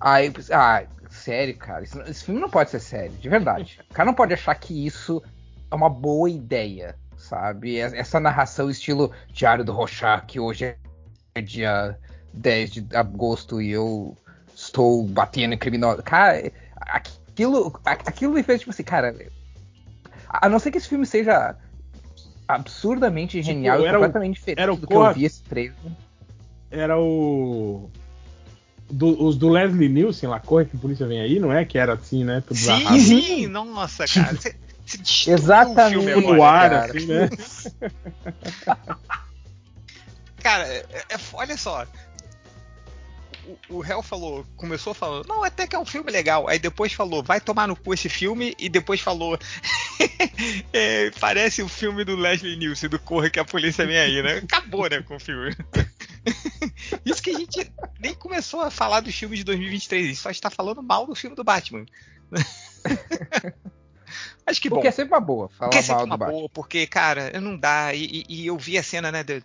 aí 0.00 0.32
ah, 0.50 0.84
sério, 1.10 1.56
cara, 1.56 1.84
isso- 1.84 2.00
esse 2.02 2.24
filme 2.24 2.40
não 2.40 2.48
pode 2.50 2.70
ser 2.70 2.80
sério, 2.80 3.12
de 3.12 3.28
verdade. 3.28 3.80
O 3.90 3.94
cara 3.94 4.06
não 4.06 4.14
pode 4.14 4.32
achar 4.32 4.54
que 4.54 4.86
isso 4.86 5.22
é 5.70 5.74
uma 5.74 5.90
boa 5.90 6.28
ideia, 6.30 6.96
sabe? 7.16 7.78
Essa 7.78 8.18
narração 8.18 8.70
estilo 8.70 9.12
Diário 9.32 9.64
do 9.64 9.72
Rorschach, 9.72 10.26
que 10.26 10.40
hoje 10.40 10.74
é 11.34 11.40
dia 11.40 11.98
10 12.32 12.70
de 12.70 12.96
agosto 12.96 13.60
e 13.60 13.70
eu 13.70 14.16
estou 14.54 15.04
batendo 15.04 15.54
em 15.54 15.58
criminosos. 15.58 16.02
Cara, 16.04 16.50
aquilo, 16.76 17.78
aquilo 17.84 18.32
me 18.32 18.42
fez 18.42 18.60
tipo 18.60 18.70
assim, 18.70 18.82
cara. 18.82 19.14
A 20.32 20.48
não 20.48 20.58
ser 20.58 20.70
que 20.70 20.78
esse 20.78 20.88
filme 20.88 21.04
seja 21.06 21.54
absurdamente 22.48 23.32
Tipo, 23.38 23.44
genial 23.44 23.80
e 23.80 23.84
era 23.86 23.98
o- 23.98 24.00
completamente 24.00 24.34
diferente 24.34 24.60
era 24.60 24.72
o 24.72 24.76
do 24.76 24.86
que 24.86 24.94
eu 24.94 25.14
vi 25.14 25.24
esse 25.24 25.42
trailer. 25.42 25.74
era 26.70 26.98
o. 26.98 27.88
do- 28.90 29.22
os 29.24 29.36
do 29.36 29.48
Leslie 29.48 29.88
Nielsen 29.88 30.28
lá, 30.28 30.40
corre 30.40 30.64
que 30.66 30.76
a 30.76 30.80
polícia 30.80 31.06
vem 31.06 31.20
aí, 31.20 31.38
não 31.38 31.52
é? 31.52 31.64
Que 31.64 31.78
era 31.78 31.94
assim, 31.94 32.24
né? 32.24 32.42
Tudo 32.46 32.58
sim, 32.58 32.66
narrado. 32.66 32.98
sim, 32.98 33.46
nossa, 33.46 34.04
cara. 34.06 34.36
Cê- 34.40 34.56
Você 34.84 35.30
Exatamente. 35.30 35.96
o 35.98 36.02
filme 36.02 36.26
no 36.36 36.42
ar, 36.42 36.70
cara. 36.70 36.84
assim, 36.86 37.06
né? 37.06 37.30
Cara, 40.42 40.66
é- 40.66 40.84
é- 41.10 41.16
olha 41.34 41.56
só. 41.56 41.86
O, 43.68 43.78
o 43.78 43.84
Hell 43.84 44.02
falou, 44.02 44.46
começou 44.56 44.94
falando, 44.94 45.26
não, 45.26 45.42
até 45.42 45.66
que 45.66 45.74
é 45.74 45.78
um 45.78 45.84
filme 45.84 46.10
legal. 46.12 46.48
Aí 46.48 46.58
depois 46.58 46.92
falou, 46.92 47.22
vai 47.22 47.40
tomar 47.40 47.66
no 47.66 47.74
cu 47.74 47.92
esse 47.92 48.08
filme. 48.08 48.54
E 48.58 48.68
depois 48.68 49.00
falou, 49.00 49.36
é, 50.72 51.10
parece 51.18 51.62
o 51.62 51.68
filme 51.68 52.04
do 52.04 52.14
Leslie 52.16 52.56
Nielsen, 52.56 52.88
do 52.88 52.98
Corra 52.98 53.28
que 53.30 53.40
a 53.40 53.44
polícia 53.44 53.84
vem 53.86 53.98
aí, 53.98 54.22
né? 54.22 54.36
Acabou, 54.38 54.88
né, 54.88 55.02
com 55.02 55.16
o 55.16 55.20
filme. 55.20 55.54
Isso 57.04 57.20
que 57.22 57.30
a 57.30 57.38
gente 57.38 57.72
nem 57.98 58.14
começou 58.14 58.60
a 58.60 58.70
falar 58.70 59.00
dos 59.00 59.14
filmes 59.14 59.38
de 59.40 59.44
2023, 59.44 60.04
a 60.04 60.08
gente 60.08 60.20
só 60.20 60.30
está 60.30 60.48
falando 60.50 60.82
mal 60.82 61.04
do 61.06 61.14
filme 61.14 61.34
do 61.34 61.42
Batman. 61.42 61.84
Acho 64.46 64.60
que 64.60 64.68
bom. 64.68 64.76
Porque 64.76 64.88
é 64.88 64.92
sempre 64.92 65.14
uma 65.14 65.20
boa 65.20 65.48
falar 65.48 65.70
Porque 65.70 65.78
é 65.78 65.82
sempre 65.82 65.96
mal 65.98 66.04
uma 66.06 66.16
do 66.16 66.18
Batman. 66.18 66.36
boa, 66.38 66.48
porque, 66.50 66.86
cara, 66.86 67.40
não 67.40 67.56
dá. 67.56 67.94
E, 67.94 68.04
e- 68.04 68.24
e 68.42 68.46
eu 68.46 68.56
vi 68.58 68.76
a 68.76 68.82
cena, 68.82 69.10
né? 69.12 69.22
de- 69.22 69.42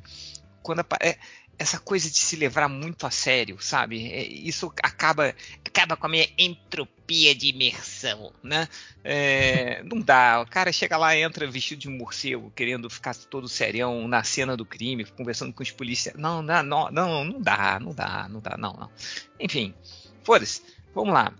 quando 0.64 0.80
apa- 0.80 0.98
é, 1.00 1.18
essa 1.60 1.80
coisa 1.80 2.10
de 2.10 2.18
se 2.18 2.36
levar 2.36 2.68
muito 2.70 3.08
a 3.08 3.12
sério, 3.12 3.58
sabe? 3.60 4.12
É, 4.12 4.24
isso 4.28 4.72
acaba, 4.84 5.34
acaba 5.66 5.98
com 5.98 6.06
a 6.06 6.10
minha 6.10 6.30
entropia 6.38 7.34
de 7.34 7.48
imersão, 7.48 8.32
né? 8.44 8.68
É, 9.04 9.82
não 9.84 10.00
dá. 10.00 10.42
O 10.42 10.46
cara 10.46 10.72
chega 10.72 10.98
lá, 10.98 11.18
entra 11.18 11.50
vestido 11.50 11.80
de 11.80 11.90
morcego, 11.90 12.52
querendo 12.56 12.90
ficar 12.90 13.16
todo 13.16 13.50
serião 13.50 14.08
na 14.08 14.24
cena 14.24 14.56
do 14.56 14.66
crime, 14.66 15.06
conversando 15.06 15.52
com 15.52 15.64
os 15.64 15.72
policiais. 15.72 16.18
Não, 16.18 16.42
não, 16.44 16.62
não, 16.62 16.92
não, 16.92 17.24
não 17.24 17.42
dá, 17.42 17.80
não 17.80 17.94
dá, 17.94 18.28
não 18.30 18.40
dá, 18.40 18.56
não, 18.58 18.74
não. 18.74 18.90
Enfim, 19.40 19.74
foda-se. 20.24 20.62
Vamos 20.94 21.14
lá. 21.14 21.34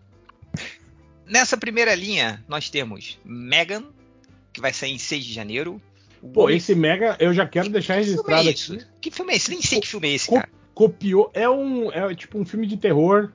Nessa 1.28 1.58
primeira 1.58 1.94
linha, 1.94 2.44
nós 2.48 2.70
temos 2.70 3.20
Megan, 3.24 3.84
que 4.52 4.62
vai 4.62 4.74
sair 4.74 4.94
em 4.94 4.98
6 4.98 5.26
de 5.26 5.34
janeiro. 5.34 5.82
Pô, 6.34 6.50
esse 6.50 6.74
Mega, 6.76 7.16
eu 7.20 7.34
já 7.34 7.46
quero 7.46 7.70
deixar 7.70 7.94
que 7.96 8.00
é 8.00 8.04
registrado 8.04 8.50
isso? 8.50 8.74
aqui. 8.74 8.86
Que 9.02 9.12
filme 9.12 9.34
é 9.34 9.36
esse? 9.36 9.50
Nem 9.50 9.62
sei 9.62 9.80
que 9.80 9.88
filme 9.88 10.08
é 10.10 10.14
esse, 10.14 10.30
cara. 10.32 10.50
Copiou. 10.74 11.32
É 11.34 11.50
um. 11.50 11.92
É 11.92 12.14
tipo 12.16 12.38
um 12.38 12.46
filme 12.46 12.66
de 12.66 12.78
terror. 12.78 13.32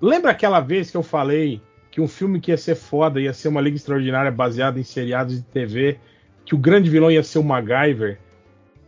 Lembra 0.00 0.30
aquela 0.30 0.60
vez 0.60 0.90
que 0.90 0.96
eu 0.96 1.02
falei 1.02 1.60
que 1.92 2.00
um 2.00 2.08
filme 2.08 2.40
que 2.40 2.50
ia 2.50 2.56
ser 2.56 2.74
foda, 2.74 3.20
ia 3.20 3.34
ser 3.34 3.48
uma 3.48 3.60
Liga 3.60 3.76
Extraordinária 3.76 4.30
baseada 4.30 4.80
em 4.80 4.82
seriados 4.82 5.36
de 5.36 5.42
TV, 5.42 5.98
que 6.44 6.54
o 6.54 6.58
grande 6.58 6.88
vilão 6.88 7.10
ia 7.10 7.22
ser 7.22 7.38
o 7.38 7.44
MacGyver, 7.44 8.18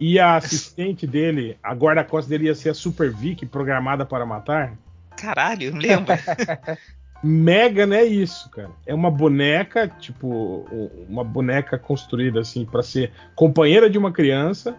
e 0.00 0.18
a 0.18 0.34
assistente 0.36 1.06
dele, 1.06 1.58
a 1.62 1.74
guarda-costas 1.74 2.30
dele 2.30 2.46
ia 2.46 2.54
ser 2.54 2.70
a 2.70 2.74
Super 2.74 3.12
Vic, 3.12 3.44
programada 3.46 4.06
para 4.06 4.24
matar? 4.24 4.76
Caralho, 5.16 5.70
não 5.70 5.78
lembro. 5.78 6.14
Megan 7.26 7.94
é 7.94 8.04
isso, 8.04 8.50
cara. 8.50 8.70
É 8.86 8.94
uma 8.94 9.10
boneca, 9.10 9.88
tipo, 9.88 10.66
um- 10.70 11.06
uma 11.08 11.24
boneca 11.24 11.78
construída 11.78 12.40
assim 12.40 12.64
para 12.66 12.82
ser 12.82 13.10
companheira 13.34 13.88
de 13.88 13.96
uma 13.96 14.12
criança, 14.12 14.76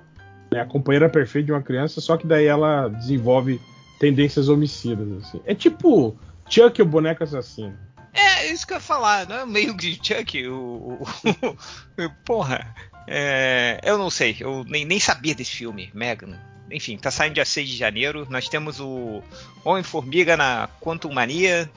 né, 0.52 0.62
a 0.62 0.66
companheira 0.66 1.10
perfeita 1.10 1.48
de 1.48 1.52
uma 1.52 1.62
criança, 1.62 2.00
só 2.00 2.16
que 2.18 2.28
daí 2.28 2.46
ela 2.46 2.88
desenvolve 2.88 3.60
tendências 4.00 4.48
homicidas 4.50 5.08
assim. 5.24 5.42
É 5.46 5.56
tipo 5.56 6.16
Chuck 6.48 6.80
o 6.82 6.86
boneco 6.86 7.24
assassino. 7.24 7.76
é, 8.14 8.52
isso 8.52 8.66
que 8.68 8.74
eu 8.74 8.78
ia 8.78 8.82
falar, 8.82 9.28
não 9.28 9.38
é 9.38 9.46
meio 9.46 9.76
de 9.76 9.96
Chuck, 10.02 10.48
o. 10.48 11.00
o- 11.02 11.06
porra. 12.24 12.76
é, 13.08 13.80
eu 13.84 13.98
não 13.98 14.10
sei, 14.10 14.36
eu 14.40 14.64
nem, 14.68 14.86
nem 14.86 15.00
sabia 15.00 15.34
desse 15.34 15.52
filme, 15.52 15.90
Megan. 15.94 16.38
Enfim, 16.72 16.98
tá 16.98 17.12
saindo 17.12 17.36
dia 17.36 17.46
6 17.46 17.70
de 17.70 17.78
janeiro. 17.78 18.26
Nós 18.28 18.50
temos 18.50 18.80
o 18.80 19.22
Homem-Formiga 19.64 20.36
na 20.36 20.68
Quantum 20.82 21.14
Mania. 21.14 21.70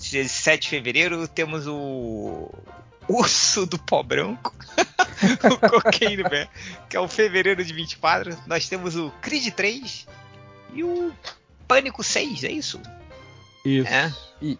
7 0.00 0.62
de 0.62 0.68
fevereiro 0.68 1.28
temos 1.28 1.66
o 1.66 2.50
Urso 3.08 3.66
do 3.66 3.78
Pó 3.78 4.02
Branco, 4.02 4.54
o 5.52 5.68
Cocaine 5.68 6.22
Bear, 6.22 6.48
que 6.88 6.96
é 6.96 7.00
o 7.00 7.08
fevereiro 7.08 7.64
de 7.64 7.72
24. 7.72 8.36
Nós 8.46 8.68
temos 8.68 8.96
o 8.96 9.10
Creed 9.22 9.52
3 9.52 10.06
e 10.74 10.82
o 10.84 11.12
Pânico 11.68 12.02
6, 12.02 12.44
é 12.44 12.50
isso? 12.52 12.80
Isso. 13.64 13.88
É. 13.88 14.12
E- 14.40 14.58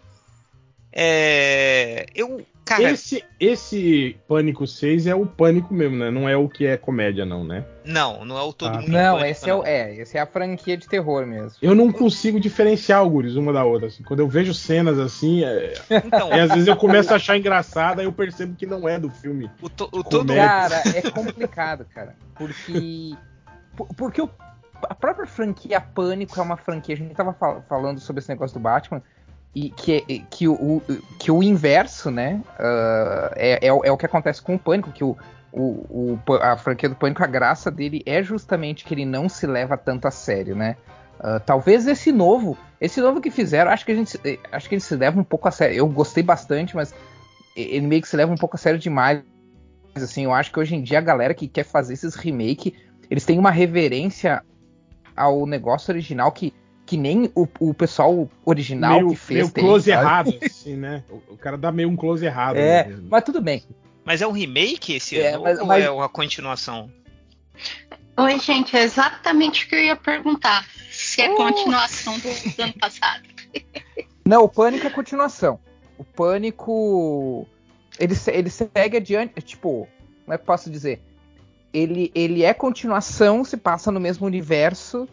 É, 0.93 2.05
eu, 2.13 2.45
cara, 2.65 2.83
Esse, 2.91 3.23
esse 3.39 4.15
Pânico 4.27 4.65
6 4.67 5.07
é 5.07 5.15
o 5.15 5.25
Pânico 5.25 5.73
mesmo, 5.73 5.97
né? 5.97 6.09
Não 6.11 6.27
é 6.27 6.35
o 6.37 6.47
que 6.47 6.65
é 6.65 6.77
comédia, 6.77 7.25
não, 7.25 7.43
né? 7.43 7.65
não, 7.83 8.23
não 8.23 8.37
é 8.37 8.41
o 8.43 8.53
todo 8.53 8.69
Ah, 8.75 8.79
mundo. 8.81 8.87
em 8.89 8.91
Não, 8.91 9.15
Pânico, 9.17 9.31
esse 9.31 9.49
é, 9.49 9.53
o, 9.55 9.63
é, 9.65 9.95
esse 9.95 10.17
é 10.17 10.21
a 10.21 10.25
franquia 10.27 10.77
de 10.77 10.87
terror 10.87 11.25
mesmo. 11.25 11.51
Eu 11.61 11.73
não 11.73 11.91
consigo 11.91 12.39
diferenciar 12.39 12.99
algures 12.99 13.35
uma 13.35 13.51
da 13.51 13.63
outra. 13.63 13.87
assim. 13.87 14.03
Quando 14.03 14.19
eu 14.19 14.27
vejo 14.27 14.53
cenas 14.53 14.99
assim, 14.99 15.43
é, 15.43 15.73
Então, 16.05 16.31
é, 16.31 16.41
às 16.41 16.51
vezes 16.51 16.67
eu 16.67 16.75
começo 16.75 17.11
a 17.11 17.15
achar 17.15 17.37
engraçada, 17.37 18.01
aí 18.01 18.07
eu 18.07 18.13
percebo 18.13 18.55
que 18.55 18.65
não 18.65 18.87
é 18.87 18.99
do 18.99 19.09
filme. 19.09 19.49
o, 19.61 19.67
to- 19.69 19.89
o 19.91 20.03
todo. 20.03 20.33
Cara, 20.33 20.81
é 20.95 21.01
complicado, 21.09 21.85
cara. 21.93 22.15
Porque. 22.35 23.15
por- 23.75 23.87
Porque 23.95 24.21
o- 24.21 24.29
a 24.89 24.95
própria 24.95 25.27
franquia 25.27 25.79
Pânico 25.81 26.39
é 26.39 26.43
uma 26.43 26.57
franquia. 26.57 26.95
A 26.95 26.97
gente 26.97 27.13
tava 27.13 27.33
fal- 27.33 27.63
falando 27.67 27.99
sobre 27.99 28.19
esse 28.19 28.29
negócio 28.29 28.53
do 28.57 28.59
Batman. 28.61 29.01
E 29.53 29.69
que, 29.69 30.01
que, 30.29 30.47
o, 30.47 30.81
que 31.19 31.29
o 31.29 31.43
inverso, 31.43 32.09
né? 32.09 32.41
ah, 32.57 33.31
é, 33.35 33.67
é, 33.67 33.73
o- 33.73 33.83
é 33.83 33.91
o 33.91 33.97
que 33.97 34.05
acontece 34.05 34.41
com 34.41 34.55
o 34.55 34.59
Pânico. 34.59 34.91
Que 34.91 35.03
o, 35.03 35.17
o, 35.51 36.17
o- 36.25 36.33
a 36.41 36.55
franquia 36.57 36.87
do 36.87 36.95
Pânico, 36.95 37.21
a 37.23 37.27
graça 37.27 37.69
dele 37.69 38.01
é 38.05 38.23
justamente 38.23 38.85
que 38.85 38.93
ele 38.93 39.05
não 39.05 39.27
se 39.27 39.45
leva 39.45 39.75
tanto 39.77 40.07
a 40.07 40.11
sério, 40.11 40.55
né? 40.55 40.77
Ah, 41.19 41.39
talvez 41.39 41.85
esse 41.85 42.11
novo, 42.11 42.57
esse 42.79 43.01
novo 43.01 43.19
que 43.19 43.29
fizeram, 43.29 43.71
acho 43.71 43.85
que 43.85 43.91
a 43.91 43.95
gente, 43.95 44.11
se- 44.11 44.39
acho 44.51 44.69
que 44.69 44.75
ele 44.75 44.81
se 44.81 44.95
leva 44.95 45.19
um 45.19 45.23
pouco 45.23 45.47
a 45.47 45.51
sério. 45.51 45.75
Eu 45.75 45.87
gostei 45.87 46.23
bastante, 46.23 46.75
mas 46.75 46.93
ele 47.55 47.85
meio 47.85 48.01
que 48.01 48.07
se 48.07 48.15
leva 48.15 48.31
um 48.31 48.37
pouco 48.37 48.55
a 48.55 48.59
sério 48.59 48.79
demais. 48.79 49.21
Assim, 49.93 50.23
eu 50.23 50.33
acho 50.33 50.49
que 50.51 50.59
hoje 50.59 50.73
em 50.75 50.81
dia 50.81 50.99
a 50.99 51.01
galera 51.01 51.33
que 51.33 51.49
quer 51.49 51.65
fazer 51.65 51.93
esses 51.93 52.15
remake, 52.15 52.73
eles 53.09 53.25
têm 53.25 53.37
uma 53.37 53.51
reverência 53.51 54.41
ao 55.15 55.45
negócio 55.45 55.91
original 55.91 56.31
que, 56.31 56.53
que 56.91 56.97
nem 56.97 57.31
o, 57.33 57.47
o 57.57 57.73
pessoal 57.73 58.29
original 58.43 58.95
meio, 58.95 59.09
que 59.11 59.15
fez 59.15 59.39
meio 59.39 59.49
tem, 59.51 59.63
close 59.63 59.89
sabe? 59.89 60.01
errado, 60.03 60.37
assim, 60.43 60.75
né? 60.75 61.05
O, 61.09 61.35
o 61.35 61.37
cara 61.37 61.57
dá 61.57 61.71
meio 61.71 61.87
um 61.87 61.95
close 61.95 62.25
errado. 62.25 62.57
É, 62.57 62.83
né? 62.85 62.99
mas 63.09 63.23
tudo 63.23 63.39
bem. 63.41 63.63
Mas 64.03 64.21
é 64.21 64.27
um 64.27 64.31
remake 64.33 64.95
esse 64.95 65.17
É, 65.17 65.29
ano 65.35 65.43
mas- 65.43 65.59
ou 65.59 65.65
mas- 65.67 65.85
é 65.85 65.89
uma 65.89 66.09
continuação? 66.09 66.91
Oi, 68.17 68.39
gente, 68.39 68.75
é 68.75 68.83
exatamente 68.83 69.63
o 69.65 69.69
que 69.69 69.75
eu 69.75 69.79
ia 69.85 69.95
perguntar. 69.95 70.67
Se 70.91 71.21
é 71.21 71.31
Oh. 71.31 71.35
continuação 71.37 72.13
do, 72.19 72.55
do 72.57 72.61
ano 72.61 72.73
passado. 72.73 73.23
Não, 74.27 74.43
o 74.43 74.49
Pânico 74.49 74.85
é 74.85 74.89
continuação. 74.89 75.59
O 75.97 76.03
Pânico. 76.03 77.47
Ele, 77.97 78.13
ele 78.27 78.49
segue 78.49 78.97
adiante. 78.97 79.41
Tipo, 79.41 79.87
como 80.25 80.33
é 80.33 80.37
que 80.37 80.41
eu 80.41 80.45
posso 80.45 80.69
dizer? 80.69 81.01
Ele, 81.73 82.11
ele 82.13 82.43
é 82.43 82.53
continuação, 82.53 83.45
se 83.45 83.55
passa 83.55 83.93
no 83.93 83.99
mesmo 84.01 84.27
universo. 84.27 85.07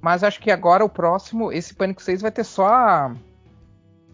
Mas 0.00 0.24
acho 0.24 0.40
que 0.40 0.50
agora 0.50 0.84
o 0.84 0.88
próximo, 0.88 1.52
esse 1.52 1.74
Pânico 1.74 2.02
6, 2.02 2.22
vai 2.22 2.30
ter 2.30 2.44
só 2.44 2.66
a. 2.66 3.14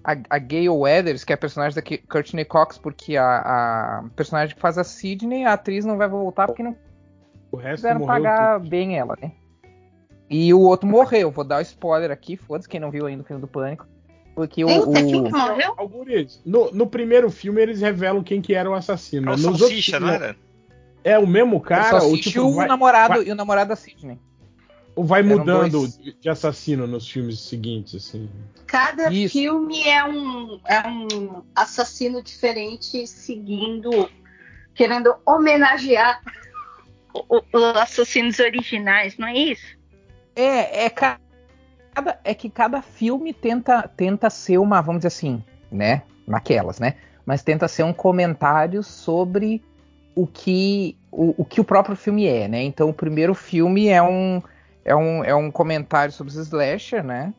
A, 0.09 0.17
a 0.31 0.39
Gayle 0.39 0.69
Weathers, 0.69 1.25
que 1.25 1.33
é 1.33 1.35
a 1.35 1.39
personagem 1.39 1.75
da 1.75 1.83
Courtney 2.09 2.45
Cox, 2.45 2.79
porque 2.79 3.17
a, 3.17 3.39
a 3.39 4.05
personagem 4.15 4.55
que 4.55 4.61
faz 4.63 4.79
a 4.79 4.85
Sidney, 4.85 5.45
a 5.45 5.55
atriz 5.55 5.85
não 5.85 5.97
vai 5.97 6.09
voltar 6.09 6.47
porque 6.47 6.63
não 6.63 6.77
O 7.51 7.57
resto 7.57 7.77
quiseram 7.83 8.07
pagar 8.07 8.61
bem 8.61 8.97
ela, 8.97 9.17
né? 9.21 9.33
E 10.31 10.55
o 10.55 10.61
outro 10.61 10.89
morreu. 10.89 11.33
Vou 11.33 11.43
dar 11.43 11.59
o 11.59 11.63
spoiler 11.63 12.13
aqui, 12.13 12.37
foda-se 12.37 12.69
quem 12.69 12.79
não 12.79 12.89
viu 12.91 13.07
ainda 13.07 13.25
o 13.25 13.27
filme 13.27 13.41
do 13.41 13.49
Pânico. 13.49 13.85
Porque 14.33 14.65
o. 14.65 14.69
Eita, 14.69 14.89
o- 14.89 14.93
que 14.93 15.31
morreu? 15.33 15.75
Algures, 15.77 16.41
no, 16.47 16.71
no 16.71 16.87
primeiro 16.87 17.29
filme 17.29 17.61
eles 17.61 17.81
revelam 17.81 18.23
quem 18.23 18.41
que 18.41 18.55
era 18.55 18.71
o 18.71 18.75
assassino. 18.75 19.31
É 19.31 19.35
o 19.35 19.37
né? 19.37 19.43
Nos 19.43 19.59
Salsicha, 19.59 19.97
outros 19.97 20.09
não 20.13 20.19
filmes, 20.19 20.23
era? 20.23 20.37
É 21.03 21.19
o 21.19 21.27
mesmo 21.27 21.57
Ele 21.57 21.65
cara, 21.65 21.91
só 22.01 22.07
assistiu 22.07 22.31
tipo, 22.45 22.45
o 22.47 22.55
vai, 22.55 22.69
namorado 22.69 23.15
vai- 23.15 23.25
e 23.25 23.33
o 23.33 23.35
namorado 23.35 23.71
da 23.71 23.77
Sidney. 23.77 24.21
Ou 24.97 25.05
vai 25.05 25.21
Eram 25.21 25.39
mudando 25.39 25.73
dois. 25.73 25.99
de 25.99 26.29
assassino 26.29 26.87
nos 26.87 27.09
filmes 27.09 27.39
seguintes, 27.41 27.95
assim. 27.95 28.29
Cada 28.67 29.13
Isso. 29.13 29.35
filme 29.35 29.87
é 29.87 30.03
um, 30.03 30.59
é 30.67 30.89
um 30.89 31.43
assassino 31.55 32.23
diferente, 32.23 33.07
seguindo, 33.07 34.11
querendo 34.75 35.15
homenagear 35.27 36.21
os 37.31 37.63
assassinos 37.77 38.39
originais, 38.39 39.17
não 39.19 39.29
é 39.29 39.35
isso? 39.37 39.77
É, 40.35 40.87
é 40.87 40.91
ca- 40.91 41.21
cada, 41.95 42.19
é 42.25 42.35
que 42.35 42.49
cada 42.51 42.83
filme 42.83 43.33
tenta, 43.33 43.87
tenta 43.87 44.31
ser 44.31 44.59
uma, 44.59 44.81
vamos 44.81 45.01
dizer 45.01 45.09
assim, 45.09 45.45
né? 45.71 46.03
Naquelas, 46.27 46.81
né? 46.81 46.97
Mas 47.25 47.43
tenta 47.43 47.69
ser 47.69 47.83
um 47.85 47.93
comentário 47.93 48.83
sobre 48.83 49.63
o 50.15 50.27
que 50.27 50.97
o, 51.11 51.43
o 51.43 51.45
que 51.45 51.61
o 51.61 51.65
próprio 51.65 51.97
filme 51.97 52.27
é, 52.27 52.49
né? 52.49 52.63
Então 52.63 52.89
o 52.89 52.95
primeiro 52.95 53.35
filme 53.35 53.89
é 53.89 54.03
um 54.03 54.43
é 54.87 54.95
um, 54.97 55.23
é 55.25 55.35
um 55.35 55.51
comentário 55.51 56.13
sobre 56.13 56.33
os 56.33 56.39
slasher, 56.39 57.05
né? 57.05 57.35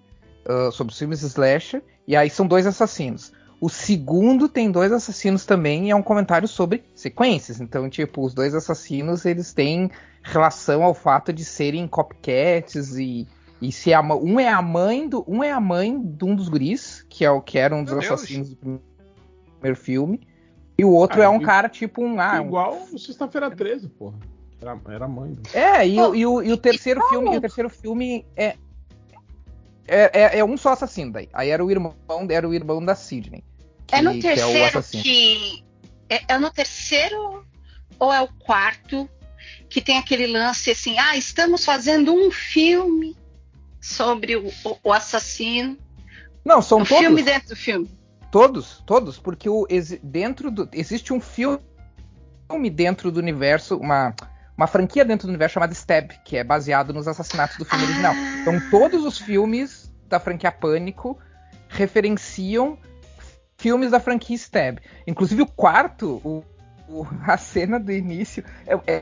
Ah, 0.45 0.69
sobre 0.71 0.91
os 0.93 0.99
filmes 0.99 1.21
slasher 1.23 1.81
e 2.07 2.15
aí 2.15 2.29
são 2.29 2.45
dois 2.45 2.67
assassinos. 2.67 3.31
O 3.59 3.69
segundo 3.69 4.47
tem 4.47 4.69
dois 4.71 4.91
assassinos 4.91 5.45
também 5.45 5.87
e 5.87 5.91
é 5.91 5.95
um 5.95 6.03
comentário 6.03 6.47
sobre 6.47 6.83
sequências. 6.93 7.59
Então, 7.59 7.89
tipo, 7.89 8.23
os 8.23 8.33
dois 8.33 8.53
assassinos 8.53 9.25
eles 9.25 9.51
têm 9.51 9.89
relação 10.21 10.83
ao 10.83 10.93
fato 10.93 11.33
de 11.33 11.43
serem 11.43 11.87
copycats 11.87 12.95
e, 12.97 13.27
e 13.61 13.71
se 13.71 13.93
a, 13.93 14.01
um 14.01 14.39
é 14.39 14.47
a 14.49 14.61
mãe 14.61 15.09
do 15.09 15.23
um 15.27 15.43
é 15.43 15.51
a 15.51 15.59
mãe 15.59 15.99
de 15.99 16.23
um 16.25 16.35
dos 16.35 16.49
guris 16.49 17.03
que 17.09 17.25
é 17.25 17.31
o 17.31 17.41
que 17.41 17.57
era 17.57 17.75
um 17.75 17.83
dos 17.83 17.93
Meu 17.93 18.01
Deus. 18.01 18.13
assassinos 18.13 18.49
do 18.49 18.55
primeiro 18.57 19.77
filme 19.79 20.19
E 20.77 20.85
o 20.85 20.91
outro 20.91 21.21
Ah, 21.21 21.25
é 21.25 21.29
um 21.29 21.39
cara 21.39 21.67
tipo 21.67 22.03
um. 22.03 22.19
Ah, 22.19 22.39
um- 22.41 22.45
Igual 22.45 22.77
o 22.93 22.99
Sexta-feira 22.99 23.49
13, 23.49 23.87
porra. 23.89 24.17
Era, 24.61 24.79
era 24.89 25.07
mãe. 25.07 25.33
do- 25.33 25.49
É, 25.55 25.87
e, 25.87 25.99
o- 26.01 26.15
e 26.15 26.25
o, 26.25 26.41
e 26.43 26.51
o 26.51 26.57
terceiro 26.57 27.01
filme, 27.09 27.37
o 27.37 27.41
terceiro 27.41 27.69
filme 27.69 28.25
é, 28.35 28.55
é, 29.87 30.11
é, 30.13 30.39
é 30.39 30.45
um 30.45 30.57
só 30.57 30.69
assassino 30.73 31.11
daí. 31.11 31.29
Aí 31.33 31.49
era 31.49 31.63
o 31.63 31.69
irmão, 31.71 31.95
era 32.29 32.47
o 32.47 32.53
irmão 32.53 32.83
da 32.83 32.95
Sidney. 32.95 33.43
É 33.91 34.01
no 34.01 34.11
que- 34.13 34.19
que 34.21 34.27
é 34.27 34.31
o 34.33 34.35
terceiro 34.35 34.65
assassino. 34.65 35.03
que. 35.03 35.63
É, 36.09 36.21
é 36.33 36.37
no 36.39 36.49
terceiro 36.51 37.45
ou 37.99 38.11
é 38.13 38.21
o 38.21 38.27
quarto 38.27 39.09
que 39.69 39.81
tem 39.81 39.97
aquele 39.97 40.27
lance 40.27 40.71
assim: 40.71 40.97
ah, 40.97 41.15
estamos 41.15 41.63
fazendo 41.63 42.13
um 42.13 42.31
filme 42.31 43.15
sobre 43.79 44.35
o, 44.35 44.47
o- 44.65 44.77
o 44.83 44.93
assassino. 44.93 45.77
Não, 46.43 46.61
são 46.61 46.79
um 46.79 46.83
todos. 46.85 47.03
filme 47.03 47.21
dentro 47.23 47.49
do 47.49 47.55
filme. 47.55 47.89
Todos, 48.31 48.83
todos, 48.85 49.17
porque 49.17 49.47
o, 49.49 49.65
dentro 50.03 50.51
do, 50.51 50.67
existe 50.73 51.13
um 51.13 51.19
filme 51.21 51.59
dentro 52.73 53.09
do 53.11 53.19
universo, 53.19 53.77
uma, 53.77 54.13
uma 54.57 54.67
franquia 54.67 55.05
dentro 55.05 55.27
do 55.27 55.29
universo 55.29 55.53
chamada 55.53 55.73
Stab, 55.73 56.09
que 56.25 56.35
é 56.35 56.43
baseado 56.43 56.91
nos 56.93 57.07
assassinatos 57.07 57.57
do 57.57 57.65
filme 57.65 57.83
Ah. 57.83 57.87
original. 57.87 58.13
Então 58.41 58.59
todos 58.71 59.05
os 59.05 59.19
filmes 59.19 59.93
da 60.09 60.19
franquia 60.19 60.51
Pânico 60.51 61.17
referenciam 61.69 62.77
filmes 63.57 63.91
da 63.91 63.99
franquia 63.99 64.35
Stab. 64.35 64.79
Inclusive 65.05 65.41
o 65.43 65.47
quarto, 65.47 66.21
o- 66.23 66.43
o- 66.89 67.07
a 67.25 67.37
cena 67.37 67.79
do 67.79 67.91
início 67.91 68.43
é, 68.65 68.75
é- 68.87 69.01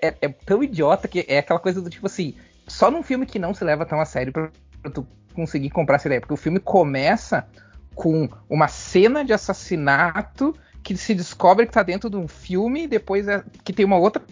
é- 0.00 0.14
é 0.22 0.28
tão 0.28 0.62
idiota 0.62 1.08
que 1.08 1.24
é 1.28 1.38
aquela 1.38 1.58
coisa 1.60 1.80
do 1.82 1.90
tipo 1.90 2.06
assim, 2.06 2.34
só 2.66 2.90
num 2.90 3.02
filme 3.02 3.26
que 3.26 3.38
não 3.38 3.52
se 3.52 3.64
leva 3.64 3.84
tão 3.84 4.00
a 4.00 4.04
sério 4.04 4.32
pra, 4.32 4.50
pra 4.80 4.90
tu 4.90 5.06
conseguir 5.34 5.70
comprar 5.70 5.96
essa 5.96 6.08
ideia, 6.08 6.20
porque 6.20 6.34
o 6.34 6.36
filme 6.36 6.60
começa 6.60 7.46
com 7.94 8.28
uma 8.48 8.68
cena 8.68 9.24
de 9.24 9.32
assassinato 9.32 10.54
que 10.82 10.96
se 10.96 11.14
descobre 11.14 11.66
que 11.66 11.72
tá 11.72 11.82
dentro 11.82 12.10
de 12.10 12.16
um 12.16 12.26
filme, 12.26 12.84
e 12.84 12.88
depois 12.88 13.28
é, 13.28 13.42
que 13.64 13.72
tem 13.72 13.84
uma 13.84 13.96
outra 13.98 14.22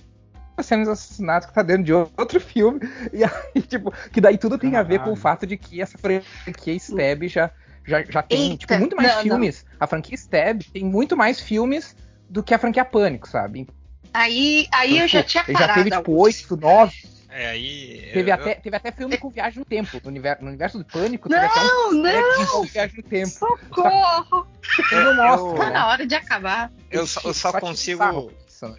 cena 0.62 0.84
de 0.84 0.90
assassinato 0.90 1.48
que 1.48 1.54
tá 1.54 1.62
dentro 1.62 1.82
de 1.84 1.92
outro 1.92 2.40
filme, 2.40 2.80
e 3.12 3.22
aí, 3.24 3.62
tipo, 3.68 3.92
que 4.12 4.20
daí 4.20 4.36
tudo 4.38 4.58
tem 4.58 4.76
a 4.76 4.82
ver 4.82 4.98
com 4.98 5.04
o 5.04 5.16
Caralho. 5.16 5.20
fato 5.20 5.46
de 5.46 5.56
que 5.56 5.80
essa 5.80 5.96
franquia 5.98 6.74
Stab 6.74 7.22
já, 7.28 7.50
já, 7.86 8.02
já 8.04 8.22
tem, 8.22 8.50
Eita, 8.52 8.56
tipo, 8.58 8.78
muito 8.78 8.96
mais 8.96 9.08
não, 9.08 9.16
não. 9.16 9.22
filmes. 9.22 9.64
A 9.78 9.86
franquia 9.86 10.14
Stab 10.14 10.62
tem 10.72 10.84
muito 10.84 11.16
mais 11.16 11.40
filmes 11.40 11.96
do 12.28 12.42
que 12.42 12.54
a 12.54 12.58
franquia 12.58 12.84
Pânico, 12.84 13.28
sabe? 13.28 13.68
Aí, 14.12 14.66
aí 14.72 14.98
eu 14.98 15.06
já 15.08 15.22
tinha 15.22 15.44
Ele 15.46 15.52
parado. 15.52 15.68
já 15.72 15.74
teve, 15.84 15.96
tipo, 15.96 16.12
oito, 16.12 16.56
nove. 16.56 16.94
É, 17.32 17.50
aí. 17.50 18.10
Teve 18.12 18.28
eu- 18.30 18.34
até, 18.34 18.54
teve 18.56 18.76
até 18.76 18.90
filme 18.90 19.16
com 19.16 19.30
viagem 19.30 19.60
no 19.60 19.64
tempo. 19.64 20.00
No 20.02 20.08
universo, 20.10 20.42
no 20.42 20.48
universo 20.48 20.78
do 20.78 20.84
Pânico, 20.84 21.28
teve 21.28 21.46
até 21.46 21.60
um 21.60 21.92
Não, 21.92 22.02
não, 22.02 22.46
com 22.50 22.62
viagem 22.64 22.96
no 22.96 23.02
tempo. 23.04 23.28
socorro! 23.30 24.46
Ele 24.90 25.04
não 25.04 25.14
mostra, 25.14 25.58
Tá 25.58 25.64
né? 25.66 25.70
na 25.74 25.86
hora 25.86 26.06
de 26.06 26.14
acabar. 26.16 26.72
Eu 26.90 27.06
só, 27.06 27.20
eu 27.24 27.32
só 27.32 27.50
tira 27.50 27.60
consigo. 27.60 28.32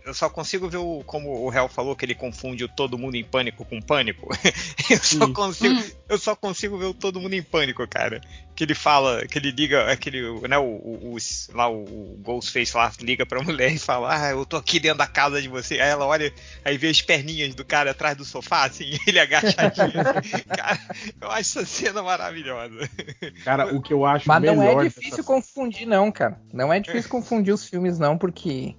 Eu 0.06 0.14
só 0.14 0.30
consigo 0.30 0.70
ver 0.70 0.78
o, 0.78 1.04
como 1.06 1.46
o 1.46 1.54
Hell 1.54 1.68
falou 1.68 1.96
que 1.96 2.06
ele 2.06 2.14
confunde 2.16 2.64
o 2.64 2.68
todo 2.70 2.98
mundo 2.98 3.16
em 3.16 3.24
pânico 3.24 3.66
com 3.66 3.82
pânico. 3.82 4.30
eu 4.90 4.98
só 4.98 5.28
consigo, 5.34 5.74
Hum. 5.80 5.92
eu 6.10 6.18
só 6.18 6.36
consigo 6.36 6.78
ver 6.78 6.86
o 6.86 6.94
todo 6.94 7.20
mundo 7.20 7.34
em 7.34 7.42
pânico, 7.44 7.88
cara. 7.88 8.22
Que 8.56 8.66
ele 8.66 8.76
fala, 8.76 9.26
que 9.28 9.40
ele 9.40 9.50
liga, 9.50 9.90
aquele, 9.92 10.22
né, 10.48 10.58
o, 10.58 10.64
o, 10.64 11.14
os- 11.16 11.50
lá 11.54 11.68
o, 11.70 11.84
o 11.84 12.18
Ghostface 12.22 12.76
lá 12.76 12.92
liga 13.00 13.26
pra 13.26 13.42
mulher 13.44 13.72
e 13.74 13.80
fala: 13.80 14.14
"Ah, 14.16 14.30
eu 14.32 14.46
tô 14.46 14.58
aqui 14.58 14.80
dentro 14.80 14.98
da 15.00 15.08
casa 15.08 15.42
de 15.42 15.48
você". 15.48 15.76
Aí 15.80 15.90
ela 15.90 16.06
olha, 16.06 16.32
aí 16.64 16.78
vê 16.78 16.90
as 16.90 17.02
perninhas 17.02 17.56
do 17.56 17.64
cara 17.66 17.92
atrás 17.92 18.16
do 18.18 18.26
sofá, 18.26 18.66
assim, 18.66 18.92
ele 19.08 19.20
agachadinho. 19.20 19.88
assim. 20.02 20.44
cara, 20.56 20.80
eu 21.22 21.32
acho 21.32 21.60
essa 21.60 21.66
cena 21.66 22.04
maravilhosa. 22.04 22.78
Cara, 23.44 23.74
o 23.74 23.82
que 23.82 23.94
eu 23.94 24.06
acho 24.06 24.28
Mas 24.28 24.42
não 24.44 24.58
melhor 24.58 24.82
é 24.82 24.90
difícil 24.90 25.12
dessa- 25.12 25.24
confundir, 25.24 25.88
não, 25.88 26.12
cara. 26.12 26.40
Não 26.54 26.72
é 26.72 26.80
difícil 26.80 27.10
confundir 27.10 27.54
os 27.54 27.66
filmes, 27.68 27.98
não, 27.98 28.18
porque 28.18 28.76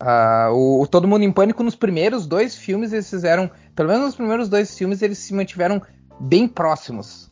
ah, 0.00 0.48
o, 0.52 0.82
o 0.82 0.86
Todo 0.86 1.06
Mundo 1.06 1.22
em 1.24 1.30
Pânico, 1.32 1.62
nos 1.62 1.76
primeiros 1.76 2.26
dois 2.26 2.56
filmes, 2.56 2.92
eles 2.92 3.08
fizeram. 3.08 3.50
Pelo 3.76 3.88
menos 3.88 4.06
nos 4.06 4.14
primeiros 4.16 4.48
dois 4.48 4.76
filmes, 4.76 5.02
eles 5.02 5.18
se 5.18 5.34
mantiveram 5.34 5.80
bem 6.18 6.48
próximos 6.48 7.30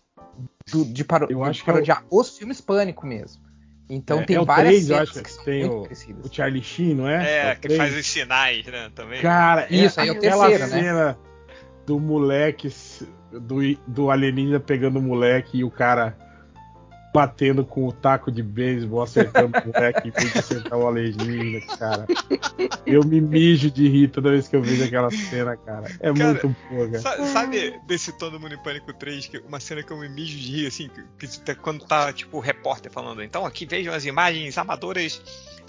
do- 0.71 0.85
de, 0.85 1.05
paro, 1.05 1.27
Eu 1.31 1.43
de 1.43 1.51
acho 1.51 1.65
que 1.65 1.71
é 1.71 1.73
o- 1.73 1.75
parodiar 1.77 2.05
os 2.11 2.37
filmes 2.37 2.61
Pânico 2.61 3.07
mesmo. 3.07 3.43
Então 3.91 4.19
É, 4.21 4.23
tem 4.25 4.37
é 4.37 4.45
várias 4.45 4.85
três, 4.85 4.91
eu 4.91 4.97
cenas 4.97 5.17
acho 5.17 5.23
que 5.39 5.45
tem 5.45 5.65
o-. 5.65 5.83
O 6.23 6.29
Charlie 6.31 6.63
Sheen, 6.63 6.95
não 6.95 7.09
é? 7.09 7.49
É, 7.49 7.53
o 7.55 7.57
que 7.61 7.71
faz 7.71 7.97
os 7.97 8.07
sinais, 8.07 8.67
né, 8.67 8.91
também. 8.95 9.23
Cara, 9.23 9.67
Isso, 9.71 9.99
é 9.99 10.03
aí 10.03 10.09
é 10.11 10.13
o 10.13 10.17
aquela 10.17 10.47
terceiro, 10.49 10.71
né? 10.75 10.83
cena 10.83 11.19
do 11.87 11.99
moleque, 11.99 12.71
do, 13.33 13.61
do 13.87 14.11
alienígena 14.11 14.61
pegando 14.61 14.99
o 14.99 15.03
moleque 15.03 15.59
e 15.59 15.65
o 15.65 15.71
cara 15.71 16.15
batendo 17.13 17.65
com 17.65 17.87
o 17.87 17.93
taco 17.93 18.31
de 18.31 18.43
beisebol, 18.43 19.03
acertando 19.03 19.59
o 19.59 19.67
moleque 19.67 20.09
em 20.09 20.11
vez 20.11 20.33
de 20.33 20.39
acertar 20.39 20.79
o 20.79 20.87
alienígena, 20.87 21.77
cara. 21.77 22.07
Eu 22.87 23.03
me 23.05 23.21
mijo 23.21 23.71
de 23.71 23.89
rir 23.89 24.09
toda 24.09 24.31
vez 24.31 24.47
que 24.47 24.55
eu 24.57 24.63
vejo 24.63 24.85
aquela 24.85 25.11
cena, 25.11 25.57
cara. 25.57 25.87
É 26.01 26.13
Cara, 26.13 26.33
muito 26.33 26.57
boa, 26.71 26.87
cara. 26.91 26.99
Sa- 27.01 27.25
Sabe 27.27 27.81
desse 27.87 28.13
Todo 28.19 28.39
Mundo 28.39 28.55
em 28.55 28.63
Pânico 28.63 28.93
3, 28.93 29.27
que 29.27 29.39
uma 29.39 29.59
cena 29.59 29.83
que 29.83 29.91
eu 29.91 29.99
me 29.99 30.09
mijo 30.09 30.37
de 30.39 30.53
rir, 30.63 30.67
assim, 30.67 30.89
que, 31.19 31.27
que 31.27 31.41
tá- 31.41 31.55
quando 31.55 31.85
tá, 31.87 32.13
tipo, 32.13 32.37
o 32.37 32.41
repórter 32.41 32.93
falando, 32.93 33.23
então 33.23 33.47
aqui 33.47 33.65
vejam 33.67 33.93
as 33.95 34.05
imagens 34.05 34.57
amadoras 34.59 35.21